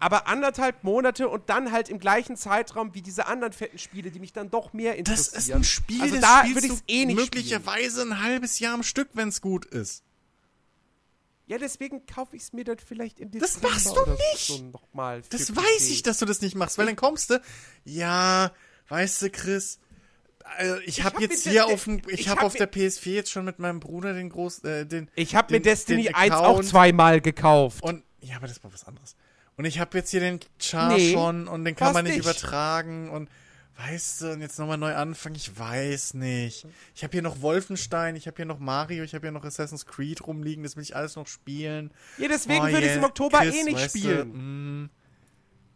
Aber 0.00 0.26
anderthalb 0.26 0.84
Monate 0.84 1.28
und 1.28 1.48
dann 1.48 1.72
halt 1.72 1.88
im 1.88 1.98
gleichen 1.98 2.36
Zeitraum 2.36 2.94
wie 2.94 3.00
diese 3.00 3.26
anderen 3.26 3.52
fetten 3.52 3.78
Spiele, 3.78 4.10
die 4.10 4.18
mich 4.18 4.32
dann 4.32 4.50
doch 4.50 4.72
mehr 4.74 4.96
interessieren. 4.96 5.34
Das 5.34 5.46
ist 5.46 5.52
ein 5.52 5.64
Spiel, 5.64 6.02
also 6.02 6.16
das 6.16 6.22
da 6.22 6.44
spielst 6.44 6.70
du 6.70 6.76
eh 6.88 7.06
nicht 7.06 7.16
möglicherweise 7.16 8.00
spielen. 8.00 8.12
ein 8.12 8.22
halbes 8.22 8.58
Jahr 8.58 8.74
am 8.74 8.82
Stück, 8.82 9.08
wenn 9.14 9.28
es 9.28 9.40
gut 9.40 9.64
ist. 9.64 10.02
Ja, 11.46 11.58
deswegen 11.58 12.06
kaufe 12.06 12.36
ich 12.36 12.42
es 12.42 12.52
mir 12.52 12.64
dann 12.64 12.78
vielleicht 12.78 13.20
im 13.20 13.30
Dezember 13.30 13.68
Das 13.68 13.84
machst 13.84 13.96
du 13.96 14.10
nicht! 14.10 14.46
So 14.46 14.72
das 15.30 15.46
PC. 15.46 15.56
weiß 15.56 15.90
ich, 15.90 16.02
dass 16.02 16.18
du 16.18 16.24
das 16.24 16.40
nicht 16.40 16.54
machst, 16.54 16.78
weil 16.78 16.86
dann 16.86 16.96
kommst 16.96 17.30
du, 17.30 17.40
ja, 17.84 18.52
weißt 18.88 19.22
du, 19.22 19.30
Chris, 19.30 19.78
also 20.44 20.78
ich, 20.80 20.88
ich 20.88 21.04
habe 21.04 21.16
hab 21.16 21.22
jetzt 21.22 21.46
hier 21.46 21.66
auf 21.66 21.84
dem, 21.84 22.00
ich, 22.08 22.20
ich 22.20 22.28
habe 22.28 22.40
hab 22.40 22.46
auf 22.46 22.54
der 22.54 22.70
PS4 22.70 23.10
jetzt 23.10 23.30
schon 23.30 23.44
mit 23.44 23.58
meinem 23.58 23.80
Bruder 23.80 24.12
den 24.14 24.28
groß, 24.28 24.64
äh, 24.64 24.86
den. 24.86 25.10
Ich 25.14 25.34
habe 25.34 25.52
mir 25.54 25.60
Destiny 25.60 26.10
1 26.10 26.34
auch 26.34 26.62
zweimal 26.62 27.20
gekauft. 27.20 27.82
Und 27.82 28.04
ja, 28.20 28.36
aber 28.36 28.46
das 28.46 28.62
war 28.62 28.72
was 28.72 28.84
anderes. 28.84 29.16
Und 29.56 29.64
ich 29.64 29.78
habe 29.78 29.96
jetzt 29.98 30.10
hier 30.10 30.20
den 30.20 30.40
Char 30.58 30.94
nee, 30.94 31.12
schon 31.12 31.48
und 31.48 31.64
den 31.64 31.76
kann 31.76 31.92
man 31.92 32.04
nicht, 32.04 32.16
nicht, 32.16 32.24
übertragen 32.24 33.10
und 33.10 33.28
Weißt 33.76 34.20
du, 34.20 34.32
und 34.32 34.40
jetzt 34.40 34.58
nochmal 34.60 34.78
neu 34.78 34.94
anfangen, 34.94 35.34
ich 35.34 35.58
weiß 35.58 36.14
nicht. 36.14 36.64
Ich 36.94 37.02
habe 37.02 37.10
hier 37.10 37.22
noch 37.22 37.40
Wolfenstein, 37.40 38.14
ich 38.14 38.28
habe 38.28 38.36
hier 38.36 38.44
noch 38.44 38.60
Mario, 38.60 39.02
ich 39.02 39.14
habe 39.14 39.26
hier 39.26 39.32
noch 39.32 39.44
Assassin's 39.44 39.84
Creed 39.84 40.24
rumliegen, 40.24 40.62
das 40.62 40.76
will 40.76 40.84
ich 40.84 40.94
alles 40.94 41.16
noch 41.16 41.26
spielen. 41.26 41.90
Ja, 42.18 42.28
deswegen 42.28 42.60
Oh, 42.60 42.66
würde 42.66 42.78
ich 42.78 42.84
es 42.84 42.90
yeah, 42.90 42.98
im 42.98 43.04
Oktober 43.04 43.38
Chris, 43.38 43.54
eh 43.56 43.64
nicht 43.64 43.76
weißt 43.76 43.94
du, 43.96 43.98
spielen. 43.98 44.82
mm, 44.84 44.90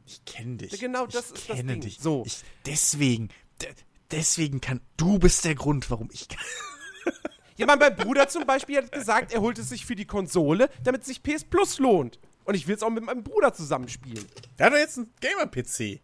ich 0.07 0.25
kenne 0.25 0.57
dich. 0.59 0.79
Genau, 0.79 1.07
das 1.07 1.15
ich 1.15 1.35
ist 1.39 1.49
das 1.49 1.57
kenne 1.57 1.73
Ding. 1.73 1.81
dich. 1.81 1.99
So. 1.99 2.23
Ich, 2.25 2.45
deswegen, 2.67 3.31
de- 3.61 3.75
deswegen 4.11 4.61
kann, 4.61 4.81
du 4.97 5.19
bist 5.19 5.45
der 5.45 5.55
Grund, 5.55 5.91
warum 5.91 6.09
ich 6.13 6.29
kann. 6.29 6.45
Ja, 7.57 7.67
mein 7.67 7.79
mein 7.81 7.97
Bruder 7.97 8.29
zum 8.29 8.47
Beispiel 8.47 8.77
hat 8.77 8.93
gesagt, 8.93 9.33
er 9.33 9.41
holt 9.41 9.59
es 9.59 9.69
sich 9.69 9.85
für 9.85 9.97
die 9.97 10.05
Konsole, 10.05 10.71
damit 10.85 11.05
sich 11.05 11.23
PS 11.25 11.43
Plus 11.43 11.79
lohnt. 11.79 12.21
Und 12.45 12.55
ich 12.55 12.69
will 12.69 12.77
es 12.77 12.83
auch 12.85 12.91
mit 12.91 13.05
meinem 13.05 13.25
Bruder 13.25 13.53
zusammenspielen. 13.53 14.25
Der 14.59 14.67
hat 14.67 14.73
doch 14.73 14.79
jetzt 14.79 14.97
einen 14.97 15.13
Gamer-PC. 15.21 16.01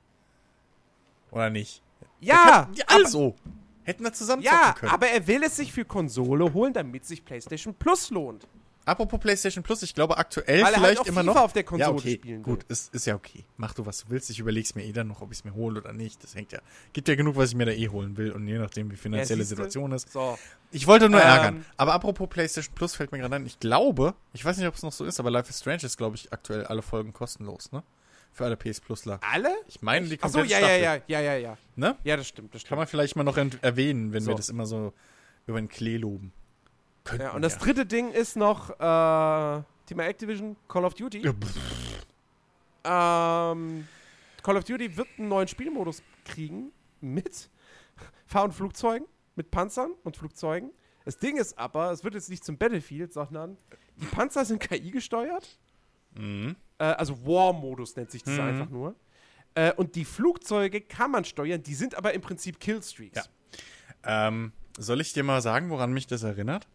Oder 1.30 1.50
nicht? 1.50 1.80
Ja, 2.20 2.68
ja 2.74 2.84
aber- 2.86 2.96
also. 2.96 3.36
Hätten 3.84 4.02
wir 4.02 4.12
zusammen 4.14 4.42
ja, 4.42 4.72
können. 4.72 4.92
aber 4.92 5.08
er 5.08 5.26
will 5.26 5.42
es 5.42 5.56
sich 5.56 5.72
für 5.72 5.84
Konsole 5.84 6.54
holen, 6.54 6.72
damit 6.72 7.04
sich 7.04 7.22
PlayStation 7.24 7.74
Plus 7.74 8.08
lohnt. 8.10 8.48
Apropos 8.86 9.18
PlayStation 9.18 9.62
Plus, 9.64 9.82
ich 9.82 9.94
glaube 9.94 10.18
aktuell 10.18 10.62
Weil 10.62 10.72
er 10.74 10.78
vielleicht 10.80 10.84
halt 10.84 10.98
auch 11.00 11.06
immer 11.06 11.20
FIFA 11.22 11.34
noch. 11.34 11.42
auf 11.42 11.52
der 11.54 11.64
Konsole 11.64 11.90
ja, 11.90 11.94
okay, 11.98 12.14
spielen 12.14 12.42
gut, 12.42 12.60
will. 12.60 12.66
ist, 12.68 12.94
ist 12.94 13.06
ja 13.06 13.14
okay. 13.14 13.44
Mach 13.56 13.72
du, 13.74 13.86
was 13.86 14.04
du 14.04 14.10
willst. 14.10 14.28
Ich 14.30 14.38
überleg's 14.38 14.74
mir 14.74 14.84
eh 14.84 14.92
dann 14.92 15.08
noch, 15.08 15.22
ob 15.22 15.32
ich 15.32 15.38
es 15.38 15.44
mir 15.44 15.54
hole 15.54 15.80
oder 15.80 15.92
nicht. 15.92 16.22
Das 16.22 16.34
hängt 16.34 16.52
ja. 16.52 16.60
Gibt 16.92 17.08
ja 17.08 17.14
genug, 17.14 17.36
was 17.36 17.50
ich 17.50 17.54
mir 17.56 17.64
da 17.66 17.72
eh 17.72 17.88
holen 17.88 18.16
will 18.16 18.32
und 18.32 18.46
je 18.46 18.58
nachdem, 18.58 18.90
wie 18.90 18.96
finanzielle 18.96 19.42
Ja. 19.42 19.46
Situation 19.46 19.92
ist. 19.92 20.12
So. 20.12 20.38
Ich 20.70 20.86
wollte 20.86 21.08
nur 21.08 21.20
Ähm, 21.22 21.26
ärgern. 21.26 21.64
Aber 21.76 21.94
apropos 21.94 22.28
PlayStation 22.28 22.74
Plus 22.74 22.94
fällt 22.94 23.10
mir 23.12 23.18
gerade 23.18 23.36
ein. 23.36 23.46
Ich 23.46 23.58
glaube, 23.58 24.14
ich 24.32 24.44
weiß 24.44 24.58
nicht, 24.58 24.66
ob 24.68 24.74
es 24.74 24.82
noch 24.82 24.92
so 24.92 25.04
ist, 25.04 25.18
aber 25.18 25.30
Life 25.30 25.48
is 25.48 25.60
Strange 25.60 25.84
ist, 25.84 25.96
glaube 25.96 26.16
ich, 26.16 26.32
aktuell 26.32 26.64
alle 26.66 26.82
Folgen 26.82 27.12
kostenlos, 27.12 27.72
ne? 27.72 27.82
Für 28.32 28.44
alle 28.46 28.56
PS 28.56 28.80
Plusler. 28.80 29.20
Alle? 29.32 29.48
Ich 29.68 29.80
meine, 29.80 30.08
die 30.08 30.20
Achso, 30.20 30.38
komplette 30.40 30.60
ja, 30.60 30.68
ja, 30.76 30.94
Staffel. 30.96 31.02
ja, 31.06 31.20
ja, 31.20 31.32
ja, 31.34 31.38
ja. 31.38 31.58
Ne? 31.76 31.96
Ja, 32.02 32.16
das 32.16 32.26
stimmt, 32.26 32.48
das 32.52 32.62
Kann 32.62 32.66
stimmt. 32.66 32.78
man 32.78 32.86
vielleicht 32.88 33.14
mal 33.16 33.22
noch 33.22 33.36
erwähnen, 33.36 34.12
wenn 34.12 34.24
wir 34.26 34.32
So. 34.32 34.36
das 34.36 34.48
immer 34.48 34.66
so 34.66 34.92
über 35.46 35.60
den 35.60 35.68
Klee 35.68 35.96
loben. 35.98 36.32
Könnte 37.04 37.24
Ja, 37.24 37.32
und 37.32 37.42
das 37.42 37.58
dritte 37.58 37.84
Ding 37.86 38.10
ist 38.10 38.36
noch 38.36 38.70
äh, 38.70 39.62
Thema 39.86 40.04
Activision, 40.04 40.56
Call 40.68 40.84
of 40.84 40.94
Duty. 40.94 41.18
Ja, 41.24 41.32
Ähm, 43.52 43.86
Call 44.42 44.56
of 44.56 44.64
Duty 44.64 44.96
wird 44.96 45.08
einen 45.18 45.28
neuen 45.28 45.48
Spielmodus 45.48 46.02
kriegen 46.24 46.72
mit 47.00 47.50
Fahr- 48.26 48.44
und 48.44 48.52
Flugzeugen, 48.52 49.06
mit 49.36 49.50
Panzern 49.50 49.92
und 50.04 50.16
Flugzeugen. 50.16 50.70
Das 51.04 51.18
Ding 51.18 51.36
ist 51.36 51.58
aber, 51.58 51.90
es 51.92 52.02
wird 52.04 52.14
jetzt 52.14 52.30
nicht 52.30 52.44
zum 52.44 52.56
Battlefield, 52.56 53.12
sondern 53.12 53.56
die 53.96 54.06
Panzer 54.06 54.44
sind 54.44 54.60
KI 54.60 54.90
gesteuert. 54.90 55.58
mhm. 56.14 56.56
Äh, 56.78 56.84
also 56.84 57.24
War-Modus 57.24 57.94
nennt 57.96 58.10
sich 58.10 58.22
das 58.24 58.34
Mhm. 58.34 58.40
einfach 58.40 58.68
nur. 58.70 58.94
Äh, 59.54 59.72
und 59.74 59.94
die 59.94 60.04
Flugzeuge 60.04 60.80
kann 60.80 61.10
man 61.12 61.24
steuern, 61.24 61.62
die 61.62 61.74
sind 61.74 61.94
aber 61.94 62.12
im 62.14 62.20
Prinzip 62.20 62.58
Killstreaks. 62.58 63.28
Ja. 64.04 64.28
Ähm, 64.28 64.52
soll 64.76 65.00
ich 65.00 65.12
dir 65.12 65.22
mal 65.22 65.40
sagen, 65.40 65.70
woran 65.70 65.92
mich 65.92 66.06
das 66.08 66.24
erinnert? 66.24 66.66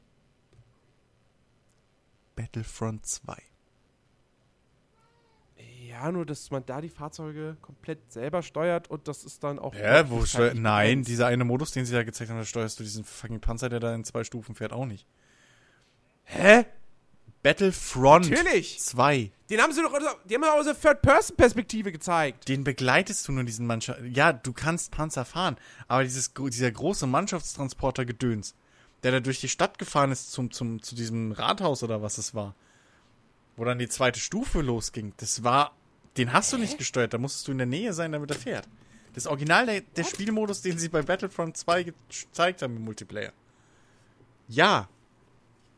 Battlefront 2.40 3.06
2. 3.06 3.36
Ja, 5.90 6.10
nur 6.10 6.26
dass 6.26 6.50
man 6.52 6.66
da 6.66 6.80
die 6.80 6.88
Fahrzeuge 6.88 7.58
komplett 7.62 8.14
selber 8.14 8.42
steuert 8.44 8.90
und 8.90 9.10
das 9.10 9.26
ist 9.26 9.44
dann 9.44 9.60
auch. 9.60 9.74
Wirklich 9.74 10.10
wo 10.10 10.20
nicht 10.22 10.30
steu- 10.30 10.38
zeitlich 10.48 10.62
Nein, 10.62 11.04
dieser 11.04 11.28
eine 11.28 11.44
Modus, 11.44 11.72
den 11.72 11.86
sie 11.86 11.94
da 11.94 12.04
gezeigt 12.04 12.30
haben, 12.32 12.38
da 12.38 12.46
steuerst 12.46 12.80
du 12.80 12.84
diesen 12.84 13.04
fucking 13.04 13.42
Panzer, 13.42 13.68
der 13.68 13.82
da 13.82 13.94
in 13.94 14.06
zwei 14.06 14.24
Stufen 14.24 14.56
fährt, 14.56 14.72
auch 14.72 14.86
nicht. 14.86 15.06
Hä? 16.24 16.66
Battlefront 17.44 18.30
Natürlich! 18.30 18.80
2. 18.80 19.32
Den 19.50 19.62
haben 19.62 19.74
sie 19.74 19.82
doch, 19.82 19.92
die 20.26 20.36
haben 20.36 20.42
doch 20.42 20.54
aus 20.54 20.66
der 20.66 20.80
Third-Person-Perspektive 20.80 21.92
gezeigt. 21.92 22.48
Den 22.48 22.64
begleitest 22.64 23.28
du 23.28 23.34
nur 23.34 23.44
diesen 23.44 23.66
Mannschaft. 23.68 24.00
Ja, 24.06 24.32
du 24.32 24.54
kannst 24.54 24.92
Panzer 24.92 25.26
fahren, 25.26 25.58
aber 25.90 26.04
dieses, 26.04 26.34
dieser 26.34 26.72
große 26.72 27.06
Mannschaftstransporter-Gedöns, 27.08 28.56
der 29.04 29.12
da 29.14 29.20
durch 29.20 29.40
die 29.40 29.50
Stadt 29.50 29.80
gefahren 29.80 30.12
ist 30.12 30.32
zum, 30.32 30.52
zum, 30.52 30.82
zu 30.82 30.96
diesem 30.96 31.32
Rathaus 31.32 31.84
oder 31.84 32.02
was 32.02 32.18
es 32.18 32.34
war, 32.34 32.56
wo 33.56 33.66
dann 33.66 33.80
die 33.80 33.90
zweite 33.90 34.20
Stufe 34.20 34.62
losging, 34.62 35.14
das 35.18 35.44
war, 35.44 35.72
den 36.18 36.34
hast 36.34 36.52
du 36.54 36.58
nicht 36.58 36.78
gesteuert, 36.78 37.14
da 37.14 37.18
musstest 37.18 37.48
du 37.48 37.52
in 37.52 37.58
der 37.60 37.68
Nähe 37.68 37.94
sein, 37.94 38.12
damit 38.12 38.32
er 38.32 38.38
fährt. 38.38 38.68
Das 39.14 39.26
Original 39.28 39.66
der, 39.66 39.82
der 39.82 40.04
Spielmodus, 40.04 40.62
den 40.62 40.78
sie 40.78 40.90
bei 40.90 41.02
Battlefront 41.02 41.58
2 41.58 41.84
gezeigt 41.84 42.62
haben 42.62 42.76
im 42.76 42.84
Multiplayer. 42.84 43.34
Ja. 44.48 44.88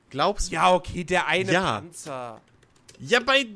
Glaubst 0.09 0.49
du? 0.49 0.55
Ja, 0.55 0.73
okay, 0.73 1.03
der 1.03 1.27
eine 1.27 1.51
Ja. 1.51 1.79
Panzer. 1.79 2.41
Ja, 2.99 3.19
bei 3.19 3.47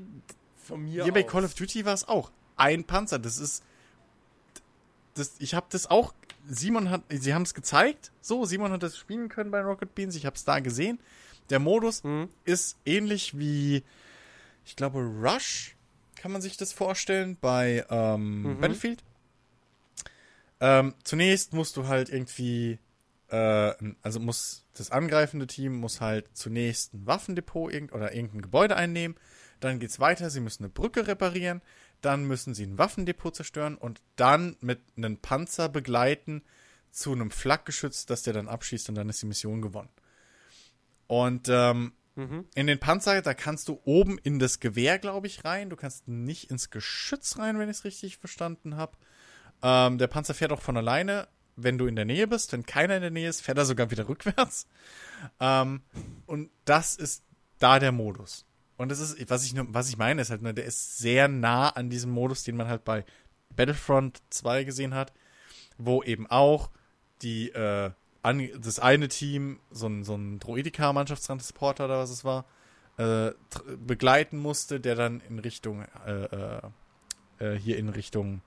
Von 0.64 0.84
mir 0.84 1.04
Hier 1.04 1.14
bei 1.14 1.26
aus. 1.26 1.32
Call 1.32 1.46
of 1.46 1.54
Duty 1.54 1.86
war 1.86 1.94
es 1.94 2.08
auch. 2.08 2.32
Ein 2.56 2.84
Panzer. 2.86 3.20
Das 3.20 3.38
ist. 3.38 3.64
Das, 5.14 5.34
ich 5.40 5.54
habe 5.54 5.68
das 5.70 5.88
auch. 5.90 6.14
Simon 6.48 6.90
hat. 6.90 7.02
Sie 7.10 7.34
haben 7.34 7.42
es 7.44 7.54
gezeigt. 7.54 8.12
So, 8.22 8.46
Simon 8.46 8.72
hat 8.72 8.84
das 8.84 8.98
spielen 8.98 9.30
können 9.30 9.52
bei 9.52 9.62
Rocket 9.62 9.94
Beans. 9.96 10.16
Ich 10.16 10.26
habe 10.26 10.36
es 10.36 10.44
da 10.46 10.60
gesehen. 10.60 11.00
Der 11.50 11.60
Modus 11.60 12.04
Mhm. 12.04 12.30
ist 12.44 12.78
ähnlich 12.86 13.38
wie. 13.38 13.84
Ich 14.66 14.76
glaube, 14.76 15.00
Rush. 15.00 15.76
Kann 16.16 16.32
man 16.32 16.42
sich 16.42 16.58
das 16.58 16.74
vorstellen 16.74 17.38
bei 17.40 17.86
ähm, 17.90 18.42
Mhm. 18.44 18.60
Battlefield. 18.62 19.04
Ähm, 20.60 20.94
zunächst 21.04 21.54
musst 21.54 21.78
du 21.78 21.88
halt 21.88 22.10
irgendwie. 22.10 22.80
Äh, 23.30 23.74
also 24.02 24.20
muss 24.20 24.66
das 24.78 24.92
angreifende 24.92 25.48
Team 25.48 25.76
muss 25.76 26.00
halt 26.02 26.30
zunächst 26.34 26.94
ein 26.94 27.06
Waffendepot 27.08 27.74
irgend 27.74 27.92
oder 27.94 28.14
irgendein 28.14 28.42
Gebäude 28.42 28.76
einnehmen. 28.76 29.16
Dann 29.60 29.80
geht's 29.80 30.00
weiter, 30.00 30.30
sie 30.30 30.42
müssen 30.42 30.64
eine 30.64 30.70
Brücke 30.72 31.08
reparieren, 31.08 31.62
dann 32.06 32.26
müssen 32.26 32.54
sie 32.54 32.66
ein 32.66 32.78
Waffendepot 32.78 33.36
zerstören 33.36 33.76
und 33.76 34.02
dann 34.16 34.56
mit 34.62 34.80
einem 34.96 35.18
Panzer 35.18 35.70
begleiten 35.70 36.44
zu 36.92 37.12
einem 37.12 37.32
Flakgeschütz, 37.32 38.06
das 38.06 38.24
der 38.24 38.34
dann 38.34 38.48
abschießt 38.48 38.88
und 38.90 38.96
dann 38.96 39.10
ist 39.10 39.22
die 39.22 39.26
Mission 39.28 39.62
gewonnen. 39.62 39.90
Und 41.08 41.50
ähm, 41.50 41.94
Mhm. 42.18 42.46
in 42.56 42.68
den 42.68 42.80
Panzer, 42.80 43.22
da 43.22 43.34
kannst 43.34 43.68
du 43.68 43.82
oben 43.84 44.18
in 44.20 44.40
das 44.40 44.62
Gewehr, 44.62 45.00
glaube 45.00 45.28
ich, 45.28 45.44
rein. 45.44 45.70
Du 45.70 45.76
kannst 45.76 46.08
nicht 46.08 46.50
ins 46.50 46.70
Geschütz 46.70 47.38
rein, 47.38 47.60
wenn 47.60 47.70
ich 47.70 47.78
es 47.80 47.84
richtig 47.84 48.18
verstanden 48.18 48.78
habe. 48.78 48.98
Ähm, 49.62 49.98
der 49.98 50.08
Panzer 50.08 50.34
fährt 50.34 50.54
auch 50.54 50.62
von 50.62 50.78
alleine, 50.78 51.28
wenn 51.58 51.78
du 51.78 51.88
in 51.88 51.98
der 51.98 52.06
Nähe 52.06 52.28
bist. 52.28 52.54
Wenn 52.54 52.66
keiner 52.66 52.96
in 52.96 53.02
der 53.02 53.12
Nähe 53.12 53.28
ist, 53.28 53.42
fährt 53.42 53.58
er 53.58 53.66
sogar 53.66 53.92
wieder 53.92 54.08
rückwärts. 54.08 54.66
Ähm, 55.42 55.82
und 56.26 56.52
das 56.64 56.96
ist 56.96 57.24
da 57.60 57.80
der 57.80 57.92
Modus. 57.92 58.46
Und 58.78 58.90
das 58.90 59.00
ist, 59.00 59.30
was 59.30 59.46
ich, 59.46 59.54
nur, 59.54 59.66
was 59.70 59.90
ich 59.90 59.98
meine, 59.98 60.22
ist 60.22 60.30
halt, 60.30 60.42
nur, 60.42 60.54
der 60.54 60.66
ist 60.66 60.98
sehr 60.98 61.28
nah 61.28 61.70
an 61.70 61.90
diesem 61.90 62.12
Modus, 62.12 62.44
den 62.44 62.58
man 62.58 62.68
halt 62.68 62.84
bei 62.84 63.06
Battlefront 63.56 64.22
2 64.30 64.64
gesehen 64.66 64.94
hat, 64.94 65.14
wo 65.78 66.04
eben 66.04 66.28
auch 66.28 66.70
die, 67.22 67.50
äh, 67.50 67.92
an, 68.22 68.50
das 68.60 68.80
eine 68.80 69.08
Team, 69.08 69.60
so 69.72 69.88
ein, 69.88 70.04
so 70.04 70.16
ein 70.16 70.40
Droidika-Mannschaftstransporter 70.40 71.86
oder 71.86 72.00
was 72.00 72.10
es 72.10 72.26
war, 72.26 72.46
äh, 72.98 73.32
begleiten 73.78 74.40
musste, 74.40 74.80
der 74.80 74.96
dann 74.96 75.22
in 75.30 75.40
Richtung, 75.40 75.86
äh, 76.06 76.24
äh, 76.24 76.62
äh, 77.40 77.58
hier 77.58 77.78
in 77.78 77.90
Richtung 77.90 78.42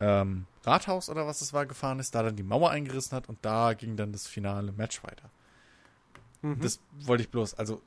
ähm, 0.00 0.46
Rathaus 0.64 1.08
oder 1.08 1.26
was 1.26 1.40
es 1.40 1.52
war 1.52 1.66
gefahren 1.66 1.98
ist, 1.98 2.14
da 2.14 2.22
dann 2.22 2.36
die 2.36 2.42
Mauer 2.42 2.70
eingerissen 2.70 3.16
hat 3.16 3.28
und 3.28 3.38
da 3.42 3.74
ging 3.74 3.96
dann 3.96 4.12
das 4.12 4.26
finale 4.26 4.72
Match 4.72 5.02
weiter. 5.04 5.30
Mhm. 6.42 6.60
Das 6.60 6.80
wollte 7.02 7.22
ich 7.22 7.30
bloß, 7.30 7.54
also 7.54 7.82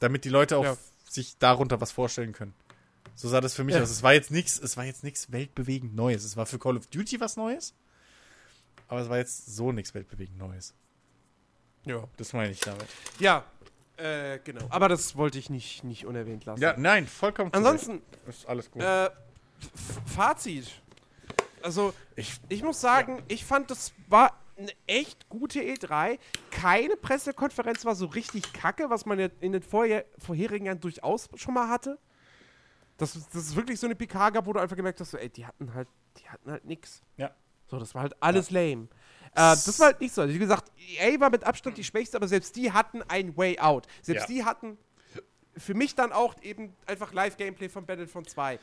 damit 0.00 0.24
die 0.24 0.28
Leute 0.28 0.58
auch 0.58 0.64
Ja. 0.64 0.76
Sich 1.14 1.38
darunter 1.38 1.80
was 1.80 1.92
vorstellen 1.92 2.32
können. 2.32 2.54
So 3.14 3.28
sah 3.28 3.40
das 3.40 3.54
für 3.54 3.64
mich 3.64 3.74
Ja. 3.76 3.82
aus. 3.82 3.90
Es 3.90 4.02
war 4.02 4.12
jetzt 4.12 4.30
nichts, 4.30 4.58
es 4.58 4.76
war 4.76 4.84
jetzt 4.84 5.04
nichts 5.04 5.30
weltbewegend 5.32 5.94
Neues. 5.94 6.24
Es 6.24 6.36
war 6.36 6.46
für 6.46 6.58
Call 6.58 6.76
of 6.76 6.86
Duty 6.88 7.20
was 7.20 7.36
Neues, 7.36 7.74
aber 8.88 9.00
es 9.00 9.08
war 9.08 9.18
jetzt 9.18 9.54
so 9.54 9.72
nichts 9.72 9.94
weltbewegend 9.94 10.36
Neues. 10.38 10.74
ja. 11.84 12.02
Das 12.16 12.32
meine 12.32 12.50
ich 12.50 12.60
damit. 12.60 12.86
Ja, 13.20 13.44
äh, 13.96 14.38
genau. 14.42 14.66
Aber 14.70 14.88
das 14.88 15.16
wollte 15.16 15.38
ich 15.38 15.48
nicht, 15.50 15.84
nicht 15.84 16.04
unerwähnt 16.06 16.44
lassen. 16.44 16.60
Ja, 16.60 16.74
nein, 16.76 17.06
vollkommen. 17.06 17.52
Ansonsten, 17.54 18.02
ist 18.26 18.46
alles 18.48 18.70
gut. 18.70 18.82
äh, 18.82 19.10
Fazit. 20.06 20.70
Also, 21.62 21.94
ich, 22.16 22.32
ich 22.48 22.62
muss 22.62 22.80
sagen, 22.80 23.22
ich 23.28 23.44
fand, 23.44 23.70
das 23.70 23.92
war 24.08 24.38
eine 24.56 24.72
echt 24.86 25.28
gute 25.28 25.60
E3. 25.60 26.18
Keine 26.50 26.96
Pressekonferenz 26.96 27.84
war 27.84 27.94
so 27.94 28.06
richtig 28.06 28.52
kacke, 28.52 28.90
was 28.90 29.06
man 29.06 29.18
ja 29.18 29.28
in 29.40 29.52
den 29.52 29.62
vorher, 29.62 30.04
vorherigen 30.18 30.66
Jahren 30.66 30.80
durchaus 30.80 31.28
schon 31.34 31.54
mal 31.54 31.68
hatte. 31.68 31.98
Das, 32.96 33.12
das 33.12 33.34
ist 33.34 33.56
wirklich 33.56 33.80
so 33.80 33.86
eine 33.86 33.96
PK 33.96 34.30
gab, 34.30 34.46
wo 34.46 34.52
du 34.52 34.60
einfach 34.60 34.76
gemerkt 34.76 35.00
hast, 35.00 35.10
so, 35.10 35.18
ey, 35.18 35.28
die 35.28 35.44
hatten 35.44 35.74
halt, 35.74 35.88
die 36.18 36.28
hatten 36.28 36.50
halt 36.50 36.64
nix. 36.64 37.02
Ja. 37.16 37.34
So, 37.66 37.78
das 37.78 37.94
war 37.94 38.02
halt 38.02 38.14
alles 38.22 38.50
lame. 38.50 38.88
Äh, 39.32 39.34
das 39.34 39.78
war 39.80 39.86
halt 39.86 40.00
nicht 40.00 40.14
so. 40.14 40.22
Also, 40.22 40.32
wie 40.34 40.38
gesagt, 40.38 40.70
EA 40.76 41.18
war 41.18 41.30
mit 41.30 41.42
Abstand 41.42 41.76
die 41.76 41.82
schwächste, 41.82 42.16
aber 42.16 42.28
selbst 42.28 42.54
die 42.54 42.70
hatten 42.70 43.02
ein 43.08 43.36
Way 43.36 43.58
Out. 43.58 43.86
Selbst 44.02 44.28
Ja. 44.28 44.34
die 44.34 44.44
hatten 44.44 44.78
für 45.56 45.74
mich 45.74 45.94
dann 45.94 46.12
auch 46.12 46.34
eben 46.42 46.74
einfach 46.86 47.12
Live-Gameplay 47.12 47.68
von 47.68 47.84
Battlefront 47.86 48.30
2. 48.30 48.58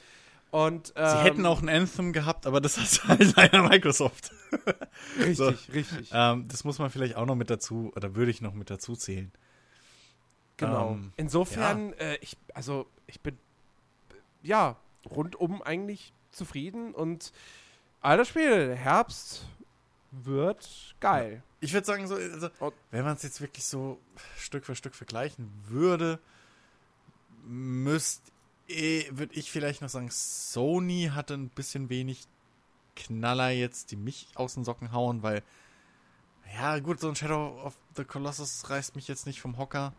Und, 0.51 0.88
sie 0.88 0.93
ähm, 0.97 1.21
hätten 1.21 1.45
auch 1.45 1.61
ein 1.61 1.69
Anthem 1.69 2.11
gehabt, 2.11 2.45
aber 2.45 2.59
das 2.59 2.77
hat 2.77 3.07
halt 3.07 3.35
leider 3.38 3.63
Microsoft. 3.63 4.33
Richtig, 5.17 5.38
so. 5.38 5.47
richtig. 5.73 6.09
ähm, 6.11 6.47
das 6.49 6.65
muss 6.65 6.77
man 6.77 6.89
vielleicht 6.89 7.15
auch 7.15 7.25
noch 7.25 7.35
mit 7.35 7.49
dazu, 7.49 7.91
oder 7.95 8.15
würde 8.15 8.31
ich 8.31 8.41
noch 8.41 8.53
mit 8.53 8.69
dazu 8.69 8.95
zählen. 8.95 9.31
Genau. 10.57 10.91
Ähm, 10.91 11.13
Insofern, 11.15 11.93
äh, 11.93 12.17
ich, 12.17 12.38
also 12.53 12.85
ich 13.07 13.21
bin 13.21 13.38
ja 14.43 14.75
rundum 15.09 15.61
eigentlich 15.61 16.13
zufrieden 16.31 16.93
und 16.93 17.31
Alter 18.01 18.25
Spiel, 18.25 18.75
Herbst 18.75 19.45
wird 20.11 20.95
geil. 20.99 21.43
Ich 21.61 21.73
würde 21.73 21.85
sagen, 21.85 22.07
so, 22.07 22.15
also, 22.15 22.49
wenn 22.89 23.05
man 23.05 23.15
es 23.15 23.23
jetzt 23.23 23.39
wirklich 23.39 23.65
so 23.65 23.99
Stück 24.38 24.65
für 24.65 24.75
Stück 24.75 24.95
vergleichen 24.95 25.49
würde, 25.67 26.19
müsste 27.43 28.30
würde 29.11 29.33
ich 29.33 29.51
vielleicht 29.51 29.82
noch 29.82 29.90
sagen, 29.90 30.09
Sony 30.11 31.11
hatte 31.14 31.33
ein 31.33 31.50
bisschen 31.50 31.90
wenig 31.90 32.27
Knaller 32.95 33.50
jetzt, 33.50 33.91
die 33.91 33.95
mich 33.95 34.27
aus 34.35 34.53
den 34.53 34.64
Socken 34.64 34.91
hauen, 34.91 35.24
weil, 35.24 35.43
ja, 36.53 36.80
gut, 36.80 37.00
so 37.00 37.08
ein 37.08 37.16
Shadow 37.16 37.61
of 37.64 37.77
the 37.95 38.03
Colossus 38.03 38.69
reißt 38.69 38.95
mich 38.95 39.08
jetzt 39.08 39.25
nicht 39.25 39.41
vom 39.41 39.58
Hocker. 39.58 39.93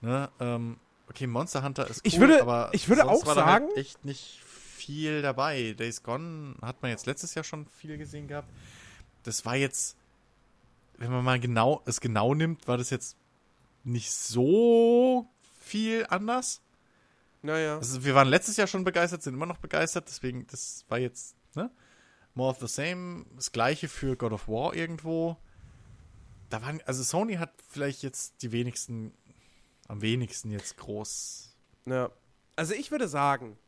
Ne? 0.00 0.30
Ähm, 0.40 0.78
okay, 1.08 1.26
Monster 1.26 1.62
Hunter 1.62 1.88
ist 1.88 1.98
cool, 1.98 2.12
ich 2.12 2.20
würde, 2.20 2.40
aber 2.42 2.70
ich 2.72 2.88
würde 2.88 3.06
auch 3.08 3.26
war 3.26 3.34
sagen, 3.34 3.66
halt 3.68 3.76
echt 3.76 4.04
nicht 4.04 4.40
viel 4.84 5.22
dabei. 5.22 5.72
Days 5.72 6.02
Gone 6.02 6.56
hat 6.62 6.82
man 6.82 6.90
jetzt 6.90 7.06
letztes 7.06 7.34
Jahr 7.34 7.44
schon 7.44 7.66
viel 7.66 7.96
gesehen 7.96 8.28
gehabt. 8.28 8.48
Das 9.22 9.44
war 9.44 9.56
jetzt, 9.56 9.96
wenn 10.98 11.10
man 11.10 11.24
mal 11.24 11.40
genau 11.40 11.82
es 11.86 12.00
genau 12.00 12.34
nimmt, 12.34 12.68
war 12.68 12.76
das 12.76 12.90
jetzt 12.90 13.16
nicht 13.82 14.12
so 14.12 15.26
viel 15.60 16.06
anders. 16.10 16.60
Naja. 17.44 17.76
Also 17.76 18.02
wir 18.02 18.14
waren 18.14 18.28
letztes 18.28 18.56
Jahr 18.56 18.66
schon 18.66 18.84
begeistert, 18.84 19.22
sind 19.22 19.34
immer 19.34 19.44
noch 19.44 19.58
begeistert, 19.58 20.08
deswegen, 20.08 20.46
das 20.46 20.86
war 20.88 20.98
jetzt, 20.98 21.36
ne? 21.54 21.70
More 22.32 22.50
of 22.50 22.58
the 22.58 22.66
same. 22.66 23.26
Das 23.36 23.52
gleiche 23.52 23.86
für 23.86 24.16
God 24.16 24.32
of 24.32 24.48
War 24.48 24.74
irgendwo. 24.74 25.36
Da 26.48 26.62
waren, 26.62 26.80
also 26.86 27.02
Sony 27.02 27.34
hat 27.34 27.52
vielleicht 27.68 28.02
jetzt 28.02 28.40
die 28.42 28.50
wenigsten, 28.50 29.12
am 29.88 30.00
wenigsten 30.00 30.50
jetzt 30.50 30.78
groß. 30.78 31.54
Ja. 31.84 32.10
Also 32.56 32.72
ich 32.72 32.90
würde 32.90 33.08
sagen, 33.08 33.58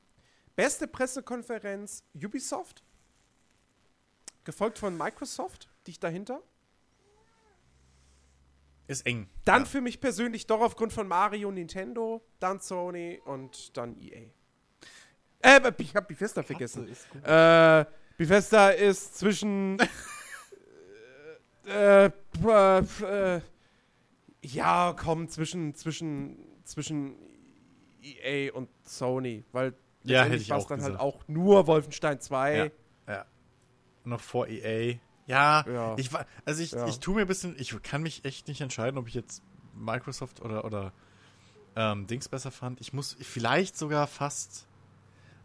beste 0.56 0.88
Pressekonferenz 0.88 2.02
Ubisoft, 2.14 2.82
gefolgt 4.44 4.78
von 4.78 4.96
Microsoft, 4.96 5.68
dicht 5.86 6.02
dahinter. 6.02 6.40
Ist 8.88 9.04
eng. 9.06 9.28
Dann 9.44 9.62
ja. 9.62 9.66
für 9.66 9.80
mich 9.80 10.00
persönlich 10.00 10.46
doch 10.46 10.60
aufgrund 10.60 10.92
von 10.92 11.08
Mario, 11.08 11.50
Nintendo, 11.50 12.22
dann 12.38 12.60
Sony 12.60 13.20
und 13.24 13.76
dann 13.76 13.96
EA. 14.00 14.30
Äh, 15.40 15.72
ich 15.78 15.94
hab 15.94 16.08
Bethesda 16.08 16.42
vergessen. 16.42 16.88
Äh, 17.24 17.84
Bethesda 18.16 18.70
ist 18.70 19.18
zwischen. 19.18 19.78
äh, 21.66 22.06
äh, 22.06 22.78
äh, 22.78 23.40
ja, 24.42 24.94
komm, 24.96 25.28
zwischen, 25.28 25.74
zwischen, 25.74 26.38
zwischen 26.64 27.16
EA 28.02 28.52
und 28.52 28.68
Sony, 28.84 29.44
weil 29.50 29.74
ja, 30.04 30.24
hätte 30.24 30.36
ich 30.36 30.50
war 30.50 30.58
auch 30.58 30.68
dann 30.68 30.78
gesagt. 30.78 30.98
halt 30.98 31.00
auch 31.00 31.26
nur 31.26 31.66
Wolfenstein 31.66 32.20
2. 32.20 32.56
Ja, 32.56 33.12
ja. 33.12 33.26
Noch 34.04 34.20
vor 34.20 34.46
EA. 34.46 34.98
Ja, 35.26 35.64
Ja. 35.66 35.94
ich 35.98 36.12
war, 36.12 36.26
also 36.44 36.62
ich, 36.62 36.72
Ja. 36.72 36.86
ich 36.86 37.00
tue 37.00 37.14
mir 37.16 37.22
ein 37.22 37.26
bisschen, 37.26 37.56
ich 37.58 37.80
kann 37.82 38.02
mich 38.02 38.24
echt 38.24 38.48
nicht 38.48 38.60
entscheiden, 38.60 38.98
ob 38.98 39.08
ich 39.08 39.14
jetzt 39.14 39.42
Microsoft 39.74 40.40
oder, 40.40 40.64
oder 40.64 40.92
ähm, 41.74 42.06
Dings 42.06 42.28
besser 42.28 42.50
fand. 42.50 42.80
Ich 42.80 42.92
muss 42.92 43.16
vielleicht 43.20 43.76
sogar 43.76 44.06
fast, 44.06 44.66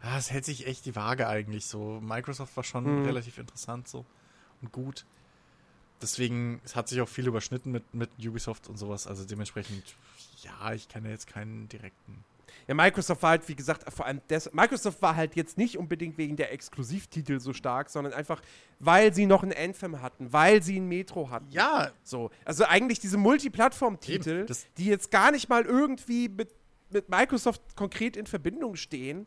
ah, 0.00 0.16
es 0.18 0.30
hält 0.30 0.44
sich 0.44 0.66
echt 0.66 0.86
die 0.86 0.96
Waage 0.96 1.26
eigentlich 1.28 1.66
so. 1.66 2.00
Microsoft 2.00 2.56
war 2.56 2.64
schon 2.64 3.00
Mhm. 3.00 3.04
relativ 3.04 3.38
interessant 3.38 3.88
so 3.88 4.06
und 4.62 4.72
gut. 4.72 5.04
Deswegen, 6.00 6.60
es 6.64 6.74
hat 6.74 6.88
sich 6.88 7.00
auch 7.00 7.08
viel 7.08 7.26
überschnitten 7.28 7.70
mit, 7.70 7.94
mit 7.94 8.10
Ubisoft 8.18 8.68
und 8.68 8.76
sowas. 8.76 9.06
Also 9.06 9.24
dementsprechend, 9.24 9.84
ja, 10.42 10.72
ich 10.72 10.88
kann 10.88 11.04
ja 11.04 11.10
jetzt 11.10 11.26
keinen 11.28 11.68
direkten. 11.68 12.24
Ja, 12.66 12.74
Microsoft 12.74 13.22
war 13.22 13.30
halt, 13.30 13.48
wie 13.48 13.54
gesagt, 13.54 13.90
vor 13.92 14.06
allem 14.06 14.20
des 14.28 14.52
Microsoft 14.52 15.02
war 15.02 15.16
halt 15.16 15.36
jetzt 15.36 15.58
nicht 15.58 15.78
unbedingt 15.78 16.18
wegen 16.18 16.36
der 16.36 16.52
Exklusivtitel 16.52 17.40
so 17.40 17.52
stark, 17.52 17.90
sondern 17.90 18.12
einfach, 18.12 18.40
weil 18.78 19.12
sie 19.14 19.26
noch 19.26 19.42
ein 19.42 19.52
Anthem 19.52 20.00
hatten, 20.00 20.32
weil 20.32 20.62
sie 20.62 20.78
ein 20.78 20.86
Metro 20.88 21.30
hatten. 21.30 21.50
Ja, 21.50 21.90
So. 22.02 22.30
Also 22.44 22.64
eigentlich 22.64 23.00
diese 23.00 23.16
Multiplattform-Titel, 23.16 24.46
die 24.76 24.86
jetzt 24.86 25.10
gar 25.10 25.30
nicht 25.30 25.48
mal 25.48 25.64
irgendwie 25.64 26.28
mit, 26.28 26.54
mit 26.90 27.08
Microsoft 27.08 27.76
konkret 27.76 28.16
in 28.16 28.26
Verbindung 28.26 28.76
stehen, 28.76 29.26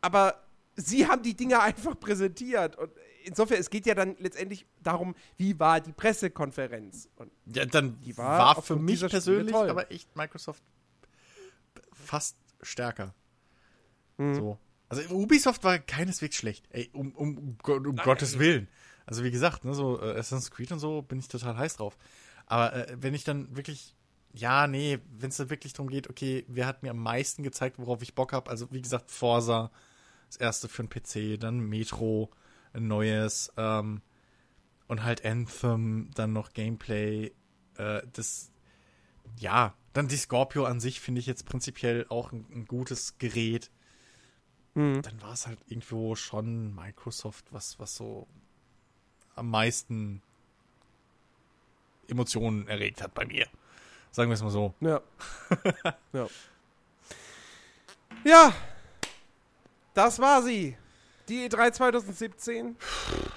aber 0.00 0.42
sie 0.76 1.06
haben 1.06 1.22
die 1.22 1.34
Dinge 1.34 1.60
einfach 1.62 1.98
präsentiert. 1.98 2.76
Und 2.76 2.90
insofern, 3.24 3.58
es 3.58 3.70
geht 3.70 3.86
ja 3.86 3.94
dann 3.94 4.16
letztendlich 4.18 4.66
darum, 4.82 5.14
wie 5.36 5.58
war 5.58 5.80
die 5.80 5.92
Pressekonferenz. 5.92 7.08
Und 7.16 7.30
Ja, 7.46 7.64
dann 7.64 8.00
Die 8.00 8.16
war 8.16 8.56
war, 8.56 8.62
für 8.62 8.76
mich 8.76 9.00
persönlich 9.06 9.54
aber 9.54 9.90
echt 9.90 10.14
Microsoft 10.16 10.62
fast 12.10 12.36
stärker. 12.62 13.14
Mhm. 14.18 14.34
So. 14.34 14.58
Also 14.88 15.02
Ubisoft 15.14 15.62
war 15.62 15.78
keineswegs 15.78 16.36
schlecht. 16.36 16.66
Ey, 16.70 16.90
um, 16.92 17.12
um, 17.12 17.38
um, 17.38 17.58
Gott- 17.62 17.86
um 17.86 17.94
Gottes 17.96 18.38
Willen. 18.40 18.68
Also 19.06 19.22
wie 19.22 19.30
gesagt, 19.30 19.64
ne, 19.64 19.72
so 19.74 20.00
äh, 20.00 20.10
Assassin's 20.18 20.50
Creed 20.50 20.72
und 20.72 20.80
so 20.80 21.02
bin 21.02 21.18
ich 21.20 21.28
total 21.28 21.56
heiß 21.56 21.76
drauf. 21.76 21.96
Aber 22.46 22.74
äh, 22.74 22.96
wenn 23.00 23.14
ich 23.14 23.22
dann 23.22 23.54
wirklich, 23.56 23.94
ja, 24.32 24.66
nee, 24.66 24.98
wenn 25.18 25.30
es 25.30 25.36
dann 25.36 25.50
wirklich 25.50 25.72
darum 25.72 25.88
geht, 25.88 26.10
okay, 26.10 26.44
wer 26.48 26.66
hat 26.66 26.82
mir 26.82 26.90
am 26.90 26.98
meisten 27.02 27.44
gezeigt, 27.44 27.78
worauf 27.78 28.02
ich 28.02 28.14
Bock 28.16 28.32
habe? 28.32 28.50
Also 28.50 28.70
wie 28.72 28.82
gesagt, 28.82 29.10
Forza, 29.12 29.70
das 30.26 30.36
erste 30.36 30.68
für 30.68 30.82
den 30.84 30.88
PC, 30.90 31.38
dann 31.40 31.60
Metro, 31.60 32.30
ein 32.72 32.88
neues, 32.88 33.52
ähm, 33.56 34.02
und 34.88 35.04
halt 35.04 35.24
Anthem, 35.24 36.10
dann 36.14 36.32
noch 36.32 36.52
Gameplay, 36.52 37.30
äh, 37.76 38.02
das, 38.12 38.50
ja, 39.38 39.74
dann 39.92 40.08
die 40.08 40.16
Scorpio 40.16 40.64
an 40.64 40.80
sich 40.80 41.00
finde 41.00 41.20
ich 41.20 41.26
jetzt 41.26 41.46
prinzipiell 41.46 42.06
auch 42.08 42.32
ein, 42.32 42.46
ein 42.52 42.66
gutes 42.66 43.18
Gerät. 43.18 43.70
Mhm. 44.74 45.02
Dann 45.02 45.20
war 45.22 45.32
es 45.32 45.46
halt 45.46 45.58
irgendwo 45.66 46.14
schon 46.14 46.74
Microsoft, 46.74 47.46
was, 47.50 47.78
was 47.78 47.96
so 47.96 48.26
am 49.34 49.50
meisten 49.50 50.22
Emotionen 52.08 52.68
erregt 52.68 53.02
hat 53.02 53.14
bei 53.14 53.24
mir. 53.26 53.46
Sagen 54.10 54.30
wir 54.30 54.34
es 54.34 54.42
mal 54.42 54.50
so. 54.50 54.74
Ja. 54.80 55.00
ja. 56.12 56.28
Ja. 58.24 58.52
Das 59.94 60.18
war 60.18 60.42
sie. 60.42 60.76
Die 61.28 61.48
E3 61.48 61.72
2017. 61.72 62.76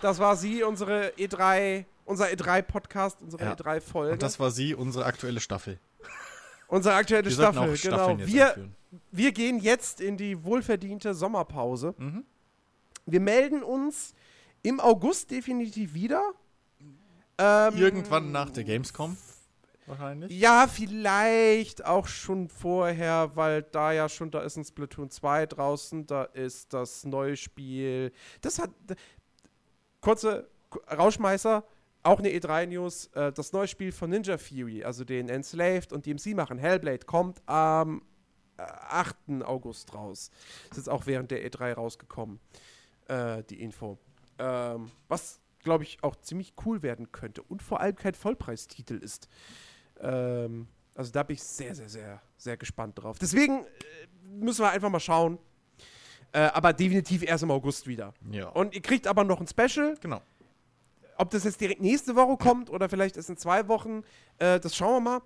Das 0.01 0.19
war 0.19 0.35
sie, 0.35 0.63
unsere 0.63 1.09
E3, 1.15 1.85
unser 2.05 2.25
E3-Podcast, 2.27 3.21
unsere 3.21 3.43
Ja. 3.43 3.53
E3-Folge. 3.53 4.13
Und 4.13 4.23
das 4.23 4.39
war 4.39 4.51
sie, 4.51 4.73
unsere 4.73 5.05
aktuelle 5.05 5.39
Staffel. 5.39 5.79
Unsere 6.73 6.95
aktuelle 6.95 7.25
Wir 7.25 7.31
Staffel, 7.31 7.77
genau. 7.77 8.17
Wir, 8.25 8.47
einführen. 8.47 8.75
wir 9.11 9.31
gehen 9.31 9.59
jetzt 9.59 10.01
in 10.01 10.17
die 10.17 10.43
wohlverdiente 10.43 11.13
Sommerpause. 11.13 11.93
Mhm. 11.99 12.25
Wir 13.05 13.19
melden 13.19 13.61
uns 13.61 14.15
im 14.63 14.79
August 14.79 15.29
definitiv 15.29 15.93
wieder. 15.93 16.31
Ähm, 17.37 17.75
Irgendwann 17.77 18.31
nach 18.31 18.49
der 18.49 18.63
Gamescom. 18.63 19.15
Wahrscheinlich. 19.85 20.31
Ja, 20.31 20.65
vielleicht 20.67 21.85
auch 21.85 22.07
schon 22.07 22.49
vorher, 22.49 23.35
weil 23.35 23.61
da 23.61 23.91
ja 23.91 24.09
schon, 24.09 24.31
da 24.31 24.41
ist 24.41 24.57
ein 24.57 24.65
Splatoon 24.65 25.11
2 25.11 25.45
draußen, 25.45 26.07
da 26.07 26.23
ist 26.23 26.73
das 26.73 27.03
neue 27.05 27.37
Spiel. 27.37 28.11
Das 28.41 28.57
hat. 28.57 28.71
Kurze 30.01 30.49
Rauschmeißer, 30.91 31.63
auch 32.03 32.19
eine 32.19 32.29
E3-News. 32.29 33.07
Äh, 33.13 33.31
das 33.31 33.53
neue 33.53 33.67
Spiel 33.67 33.91
von 33.91 34.09
Ninja 34.09 34.37
Fury, 34.37 34.83
also 34.83 35.03
den 35.03 35.29
Enslaved 35.29 35.93
und 35.93 36.05
DMC 36.05 36.35
machen, 36.35 36.57
Hellblade, 36.57 37.05
kommt 37.05 37.41
am 37.47 38.03
äh, 38.57 38.63
8. 38.63 39.15
August 39.43 39.93
raus. 39.93 40.29
Ist 40.69 40.77
jetzt 40.77 40.89
auch 40.89 41.05
während 41.05 41.31
der 41.31 41.49
E3 41.49 41.73
rausgekommen, 41.73 42.39
äh, 43.07 43.43
die 43.43 43.61
Info. 43.61 43.97
Ähm, 44.39 44.91
was, 45.07 45.39
glaube 45.59 45.83
ich, 45.83 46.03
auch 46.03 46.15
ziemlich 46.17 46.53
cool 46.65 46.81
werden 46.81 47.11
könnte 47.11 47.41
und 47.43 47.61
vor 47.61 47.79
allem 47.79 47.95
kein 47.95 48.13
Vollpreistitel 48.13 48.95
ist. 48.95 49.27
Ähm, 49.99 50.67
also 50.95 51.11
da 51.11 51.23
bin 51.23 51.35
ich 51.35 51.43
sehr, 51.43 51.73
sehr, 51.75 51.89
sehr, 51.89 52.21
sehr 52.37 52.57
gespannt 52.57 53.01
drauf. 53.01 53.17
Deswegen 53.19 53.63
äh, 53.63 53.67
müssen 54.27 54.63
wir 54.63 54.71
einfach 54.71 54.89
mal 54.89 54.99
schauen. 54.99 55.39
Äh, 56.35 56.49
aber 56.53 56.73
definitiv 56.73 57.21
erst 57.21 57.43
im 57.43 57.51
August 57.51 57.85
wieder. 57.85 58.11
Ja. 58.31 58.47
Und 58.49 58.73
ihr 58.73 58.81
kriegt 58.81 59.05
aber 59.05 59.23
noch 59.23 59.39
ein 59.39 59.47
Special. 59.47 59.95
genau. 60.01 60.19
Ob 61.23 61.29
das 61.29 61.45
jetzt 61.45 61.61
direkt 61.61 61.79
nächste 61.79 62.17
Woche 62.17 62.35
kommt 62.35 62.69
oder 62.69 62.89
vielleicht 62.89 63.15
erst 63.15 63.29
in 63.29 63.37
zwei 63.37 63.65
Wochen, 63.69 64.03
äh, 64.39 64.59
das 64.59 64.75
schauen 64.75 64.95
wir 65.05 65.11
mal. 65.11 65.21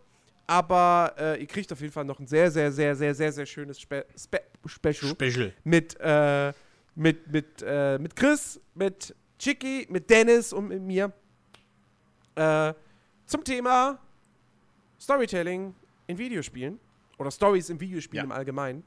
Aber 0.46 1.16
äh, 1.18 1.42
ihr 1.42 1.48
kriegt 1.48 1.74
auf 1.74 1.82
jeden 1.82 1.92
Fall 1.92 2.06
noch 2.06 2.20
ein 2.20 2.28
sehr, 2.28 2.52
sehr, 2.52 2.72
sehr, 2.72 2.96
sehr, 2.96 3.16
sehr, 3.16 3.32
sehr 3.32 3.46
schönes 3.48 3.82
Spe 3.82 4.06
Spe 4.16 4.42
Special 4.68 5.12
Special. 5.16 5.54
mit, 5.64 5.98
äh, 6.00 6.54
mit, 6.94 7.28
mit, 7.32 7.64
äh, 7.66 7.98
mit 7.98 8.16
Chris, 8.16 8.62
mit 8.76 9.16
Chicky, 9.40 9.88
mit 9.90 10.08
Dennis 10.08 10.54
und 10.54 10.68
mit 10.68 10.84
mir 10.84 11.12
äh, 12.36 12.74
zum 13.26 13.44
Thema 13.44 13.98
Storytelling 15.02 15.74
in 16.06 16.18
Videospielen 16.20 16.80
oder 17.18 17.32
Stories 17.32 17.72
in 17.72 17.80
Videospielen 17.80 18.26
Ja. 18.30 18.32
im 18.32 18.32
Allgemeinen. 18.32 18.84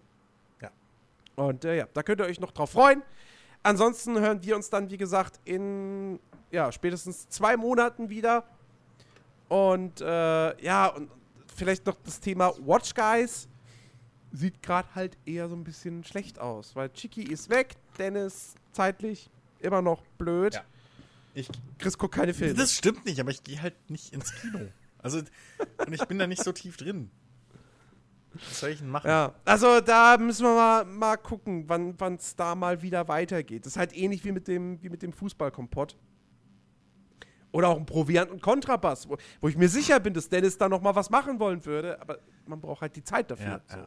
Ja. 0.63 0.71
Und 1.35 1.65
äh, 1.65 1.79
ja, 1.79 1.89
da 1.93 2.05
könnt 2.05 2.21
ihr 2.21 2.27
euch 2.27 2.39
noch 2.39 2.53
drauf 2.53 2.71
freuen. 2.71 3.03
Ansonsten 3.65 4.19
hören 4.19 4.43
wir 4.45 4.55
uns 4.57 4.71
dann, 4.71 4.89
wie 4.91 4.97
gesagt, 4.97 5.41
in 5.45 6.21
ja, 6.51 6.73
spätestens 6.73 7.29
zwei 7.29 7.57
Monaten 7.57 8.09
wieder. 8.09 8.45
Und 9.49 10.01
äh, 10.01 10.65
ja, 10.65 10.87
und 10.89 11.11
vielleicht 11.55 11.87
noch 11.87 11.97
das 12.05 12.21
Thema 12.21 12.53
Watch 12.61 12.95
Guys 12.95 13.49
sieht 14.33 14.63
gerade 14.63 14.89
halt 14.95 15.19
eher 15.27 15.49
so 15.49 15.57
ein 15.57 15.65
bisschen 15.65 16.05
schlecht 16.05 16.39
aus, 16.39 16.77
weil 16.77 16.89
Chiki 16.91 17.23
ist 17.23 17.51
weg, 17.51 17.75
Dennis 17.99 18.55
zeitlich 18.73 19.29
immer 19.59 19.83
noch 19.83 20.03
blöd. 20.19 20.55
Ja. 20.55 20.65
Ich, 21.35 21.49
Chris 21.79 21.97
guckt 21.99 22.15
keine 22.15 22.35
Filme. 22.35 22.55
das 22.55 22.75
stimmt 22.75 23.05
nicht, 23.05 23.21
aber 23.21 23.31
ich 23.31 23.43
gehe 23.43 23.61
halt 23.61 23.75
nicht 23.91 24.13
ins 24.13 24.33
Kino. 24.35 24.61
Also, 24.99 25.19
und 25.87 25.93
ich 25.93 26.05
bin 26.07 26.19
da 26.19 26.27
nicht 26.27 26.43
so 26.43 26.53
tief 26.53 26.77
drin. 26.77 27.11
Was 28.33 28.61
soll 28.61 28.71
ich 28.71 28.79
denn 28.79 28.89
machen? 28.89 29.09
Ja, 29.09 29.35
also 29.45 29.81
da 29.81 30.17
müssen 30.19 30.45
wir 30.45 30.55
mal, 30.55 30.85
mal 30.85 31.17
gucken, 31.17 31.65
wann 31.69 32.15
es 32.15 32.37
da 32.37 32.55
mal 32.55 32.83
wieder 32.83 33.09
weitergeht. 33.09 33.67
Das 33.67 33.73
ist 33.73 33.77
halt 33.77 33.97
ähnlich 33.97 34.25
wie 34.25 34.33
mit 34.33 34.47
dem, 34.47 34.81
wie 34.83 34.89
mit 34.89 35.03
dem 35.03 35.13
Fußballkompott. 35.13 35.97
Oder 37.53 37.69
auch 37.69 37.77
ein 37.79 37.87
Proviant 37.87 38.31
und 38.31 38.41
Kontrabass, 38.43 39.09
wo, 39.09 39.17
wo 39.41 39.49
ich 39.49 39.57
mir 39.57 39.69
sicher 39.69 39.99
bin, 39.99 40.15
dass 40.15 40.29
Dennis 40.29 40.57
da 40.57 40.69
noch 40.69 40.81
mal 40.83 40.95
was 40.95 41.11
machen 41.11 41.41
wollen 41.41 41.65
würde, 41.65 42.01
aber 42.01 42.19
man 42.47 42.61
braucht 42.61 42.81
halt 42.83 42.95
die 42.95 43.03
Zeit 43.03 43.31
dafür. 43.31 43.61
Ja, 43.69 43.77
so. 43.77 43.87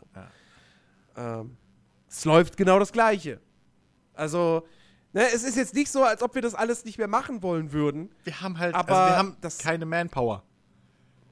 ja. 1.16 1.40
Ähm, 1.42 1.58
es 2.10 2.26
läuft 2.26 2.58
genau 2.58 2.80
das 2.80 2.92
Gleiche. 2.92 3.40
Also, 4.14 4.68
ne, 5.14 5.24
es 5.34 5.44
ist 5.44 5.56
jetzt 5.56 5.74
nicht 5.74 5.90
so, 5.92 6.04
als 6.04 6.22
ob 6.22 6.36
wir 6.36 6.42
das 6.42 6.56
alles 6.56 6.84
nicht 6.86 6.98
mehr 6.98 7.08
machen 7.08 7.42
wollen 7.42 7.72
würden. 7.72 8.14
Wir 8.26 8.42
haben 8.42 8.60
halt, 8.60 8.76
Aber 8.76 8.96
also 8.96 9.12
wir 9.14 9.18
haben 9.18 9.38
das- 9.42 9.58
keine 9.60 9.86
Manpower. 9.86 10.44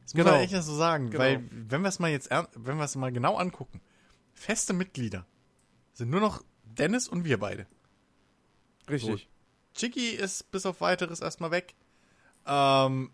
Das 0.04 0.14
Genau. 0.14 0.26
muss 0.26 0.34
man 0.34 0.42
echt 0.42 0.64
so 0.66 0.76
sagen, 0.76 1.10
Genau. 1.10 1.24
weil 1.24 1.44
wenn 1.52 1.82
wir 1.82 1.90
es 1.90 2.00
mal 2.00 2.10
jetzt, 2.12 2.30
wenn 2.32 2.78
wir 2.78 2.84
es 2.86 2.96
mal 2.96 3.12
genau 3.12 3.36
angucken, 3.36 3.82
feste 4.34 4.74
Mitglieder 4.74 5.26
sind 5.94 6.10
nur 6.10 6.22
noch 6.22 6.44
Dennis 6.64 7.08
und 7.10 7.26
wir 7.26 7.38
beide. 7.40 7.68
Richtig. 8.90 9.30
Chicky 9.74 10.10
ist 10.12 10.52
bis 10.52 10.66
auf 10.66 10.82
weiteres 10.82 11.20
erstmal 11.22 11.52
weg. 11.52 11.76
Ähm, 12.46 13.12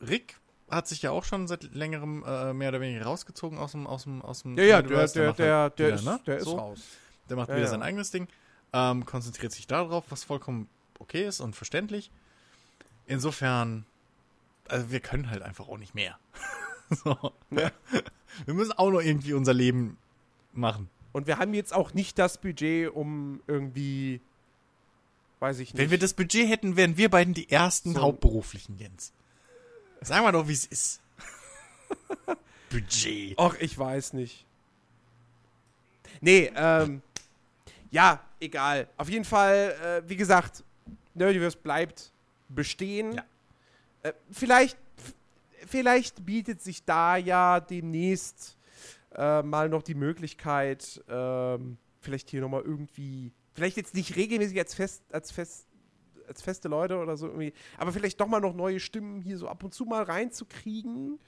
Rick 0.00 0.38
hat 0.70 0.86
sich 0.86 1.02
ja 1.02 1.10
auch 1.10 1.24
schon 1.24 1.48
seit 1.48 1.74
längerem 1.74 2.24
äh, 2.26 2.52
mehr 2.52 2.68
oder 2.70 2.80
weniger 2.80 3.04
rausgezogen 3.04 3.58
aus 3.58 3.72
dem 3.72 3.86
aus 3.86 4.04
dem 4.04 4.22
aus 4.22 4.42
dem 4.42 4.56
Ja, 4.56 4.64
ja, 4.64 4.82
der, 4.82 5.06
der, 5.08 5.26
macht 5.28 5.38
der, 5.38 5.56
halt 5.56 5.78
der, 5.78 5.86
wieder, 5.88 5.96
ist, 5.96 6.04
ne? 6.04 6.20
der 6.26 6.36
ist 6.38 6.44
So. 6.44 6.56
raus. 6.56 6.80
Der 7.28 7.36
macht 7.36 7.48
Ja, 7.48 7.56
wieder 7.56 7.64
ja. 7.64 7.70
sein 7.70 7.82
eigenes 7.82 8.10
Ding, 8.10 8.28
ähm, 8.72 9.04
konzentriert 9.04 9.52
sich 9.52 9.66
darauf, 9.66 10.04
was 10.10 10.24
vollkommen 10.24 10.68
okay 10.98 11.26
ist 11.26 11.40
und 11.40 11.56
verständlich. 11.56 12.10
Insofern, 13.06 13.84
also 14.68 14.90
wir 14.90 15.00
können 15.00 15.30
halt 15.30 15.42
einfach 15.42 15.68
auch 15.68 15.78
nicht 15.78 15.94
mehr. 15.94 16.18
so. 16.90 17.32
Ja. 17.50 17.70
Wir 18.46 18.54
müssen 18.54 18.72
auch 18.72 18.90
noch 18.90 19.00
irgendwie 19.00 19.32
unser 19.32 19.52
Leben 19.52 19.98
machen. 20.52 20.88
Und 21.12 21.26
wir 21.26 21.38
haben 21.38 21.52
jetzt 21.52 21.74
auch 21.74 21.94
nicht 21.94 22.16
das 22.16 22.38
Budget, 22.38 22.94
um 22.94 23.42
irgendwie, 23.48 24.20
weiß 25.40 25.58
ich 25.58 25.74
nicht. 25.74 25.82
Wenn 25.82 25.90
wir 25.90 25.98
das 25.98 26.14
Budget 26.14 26.48
hätten, 26.48 26.76
wären 26.76 26.96
wir 26.96 27.08
beiden 27.08 27.34
die 27.34 27.50
ersten 27.50 27.94
So. 27.94 28.00
Hauptberuflichen, 28.00 28.78
Jens. 28.78 29.12
Sagen 30.00 30.24
wir 30.24 30.32
doch, 30.32 30.48
wie 30.48 30.52
es 30.52 30.64
ist. 30.64 31.00
Budget. 32.70 33.38
Och, 33.38 33.56
ich 33.60 33.76
weiß 33.76 34.12
nicht. 34.12 34.46
Nee, 36.20 36.52
ähm, 36.54 37.02
ja, 37.90 38.20
egal. 38.38 38.88
Auf 38.96 39.08
jeden 39.08 39.24
Fall, 39.24 40.02
äh, 40.04 40.08
wie 40.08 40.16
gesagt, 40.16 40.62
Nerdiverse 41.14 41.58
bleibt 41.58 42.12
bestehen. 42.48 43.14
Ja. 43.14 43.24
Äh, 44.02 44.12
vielleicht, 44.30 44.78
vielleicht 45.66 46.24
bietet 46.24 46.62
sich 46.62 46.84
da 46.84 47.16
ja 47.16 47.60
demnächst 47.60 48.56
äh, 49.14 49.42
mal 49.42 49.68
noch 49.68 49.82
die 49.82 49.94
Möglichkeit, 49.94 51.02
ähm, 51.08 51.78
vielleicht 52.00 52.30
hier 52.30 52.40
nochmal 52.40 52.62
irgendwie, 52.62 53.32
vielleicht 53.52 53.76
jetzt 53.76 53.94
nicht 53.94 54.16
regelmäßig 54.16 54.58
als 54.58 54.74
fest, 54.74 55.02
als 55.12 55.30
fest, 55.30 55.66
als 56.28 56.42
feste 56.42 56.68
Leute 56.68 56.98
oder 56.98 57.16
so 57.16 57.26
irgendwie, 57.26 57.52
aber 57.78 57.92
vielleicht 57.92 58.20
doch 58.20 58.26
mal 58.26 58.40
noch 58.40 58.54
neue 58.54 58.80
Stimmen 58.80 59.20
hier 59.20 59.36
so 59.38 59.48
ab 59.48 59.64
und 59.64 59.74
zu 59.74 59.84
mal 59.84 60.02
reinzukriegen 60.02 61.18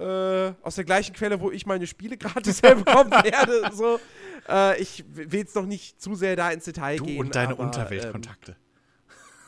äh, 0.00 0.54
aus 0.62 0.76
der 0.76 0.84
gleichen 0.84 1.14
Quelle, 1.14 1.40
wo 1.40 1.50
ich 1.50 1.66
meine 1.66 1.86
Spiele 1.86 2.16
gratis 2.18 2.62
herbekommen 2.62 3.12
werde. 3.12 3.70
So. 3.74 4.00
Äh, 4.48 4.80
ich 4.80 5.04
will 5.12 5.40
jetzt 5.40 5.54
noch 5.54 5.66
nicht 5.66 6.00
zu 6.00 6.14
sehr 6.14 6.36
da 6.36 6.50
ins 6.50 6.64
Detail 6.64 6.96
Du 6.96 7.04
gehen. 7.04 7.20
und 7.20 7.34
deine 7.34 7.52
aber, 7.52 7.64
Unterweltkontakte. 7.64 8.56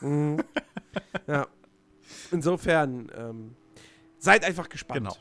Ähm, 0.03 0.43
ja. 1.27 1.47
Insofern, 2.31 3.11
ähm, 3.15 3.55
seid 4.19 4.45
einfach 4.45 4.69
gespannt. 4.69 4.99
Genau. 4.99 5.15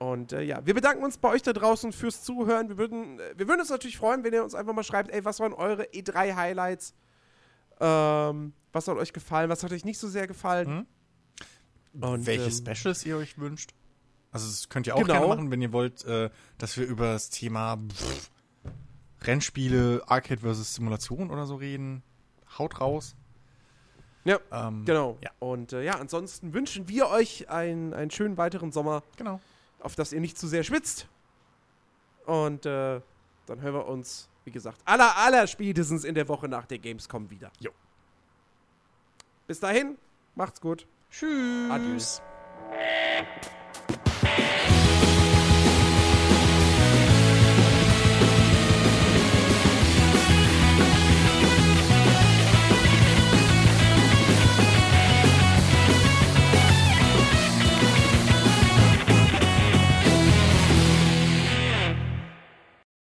Und 0.00 0.32
äh, 0.32 0.40
ja, 0.40 0.64
wir 0.64 0.72
bedanken 0.72 1.04
uns 1.04 1.18
bei 1.18 1.28
euch 1.28 1.42
da 1.42 1.52
draußen 1.52 1.92
fürs 1.92 2.22
Zuhören. 2.22 2.70
Wir 2.70 2.78
würden, 2.78 3.20
äh, 3.20 3.34
wir 3.36 3.46
würden 3.46 3.60
uns 3.60 3.68
natürlich 3.68 3.98
freuen, 3.98 4.24
wenn 4.24 4.32
ihr 4.32 4.42
uns 4.42 4.54
einfach 4.54 4.72
mal 4.72 4.82
schreibt, 4.82 5.10
ey, 5.10 5.26
was 5.26 5.40
waren 5.40 5.52
eure 5.52 5.84
E3-Highlights? 5.84 6.94
Ähm, 7.80 8.54
was 8.72 8.88
hat 8.88 8.96
euch 8.96 9.12
gefallen? 9.12 9.50
Was 9.50 9.62
hat 9.62 9.72
euch 9.72 9.84
nicht 9.84 9.98
so 9.98 10.08
sehr 10.08 10.26
gefallen? 10.26 10.86
Mhm. 11.92 12.02
Und, 12.02 12.26
Welche 12.26 12.44
ähm, 12.44 12.50
Specials 12.74 13.04
ihr 13.04 13.18
euch 13.18 13.36
wünscht. 13.38 13.74
Also 14.32 14.46
das 14.46 14.70
könnt 14.70 14.86
ihr 14.86 14.94
auch 14.94 15.00
Genau. 15.00 15.12
gerne 15.12 15.26
machen, 15.28 15.50
wenn 15.50 15.60
ihr 15.60 15.72
wollt, 15.72 16.02
äh, 16.06 16.30
dass 16.56 16.78
wir 16.78 16.86
über 16.86 17.12
das 17.12 17.28
Thema 17.28 17.76
pff, 17.76 18.30
Rennspiele, 19.22 20.02
Arcade 20.06 20.40
versus 20.40 20.74
Simulation 20.74 21.30
oder 21.30 21.44
so 21.44 21.56
reden. 21.56 22.02
Haut 22.58 22.80
raus. 22.80 23.16
Ja, 24.24 24.38
Ähm, 24.50 24.84
Genau. 24.86 25.18
Ja. 25.22 25.30
Und 25.40 25.72
äh, 25.74 25.82
ja, 25.84 25.94
ansonsten 25.98 26.54
wünschen 26.54 26.88
wir 26.88 27.08
euch 27.08 27.50
einen, 27.50 27.92
einen 27.92 28.10
schönen 28.10 28.36
weiteren 28.38 28.72
Sommer, 28.72 29.02
Genau. 29.16 29.40
Auf 29.80 29.94
das 29.96 30.12
ihr 30.12 30.20
nicht 30.20 30.38
zu 30.38 30.46
sehr 30.46 30.62
schwitzt. 30.62 31.08
Und 32.26 32.66
äh, 32.66 33.00
dann 33.46 33.60
hören 33.60 33.74
wir 33.74 33.86
uns, 33.86 34.28
wie 34.44 34.50
gesagt, 34.50 34.80
aller, 34.84 35.16
aller 35.16 35.46
spätestens 35.46 36.04
in 36.04 36.14
der 36.14 36.28
Woche 36.28 36.48
nach 36.48 36.66
der 36.66 36.78
Gamescom 36.78 37.30
wieder. 37.30 37.50
Jo. 37.58 37.70
Bis 39.46 39.58
dahin, 39.58 39.98
macht's 40.34 40.60
gut. 40.60 40.86
Tschüss. 41.10 41.70
Adios. 41.70 42.22
Thank 44.22 44.79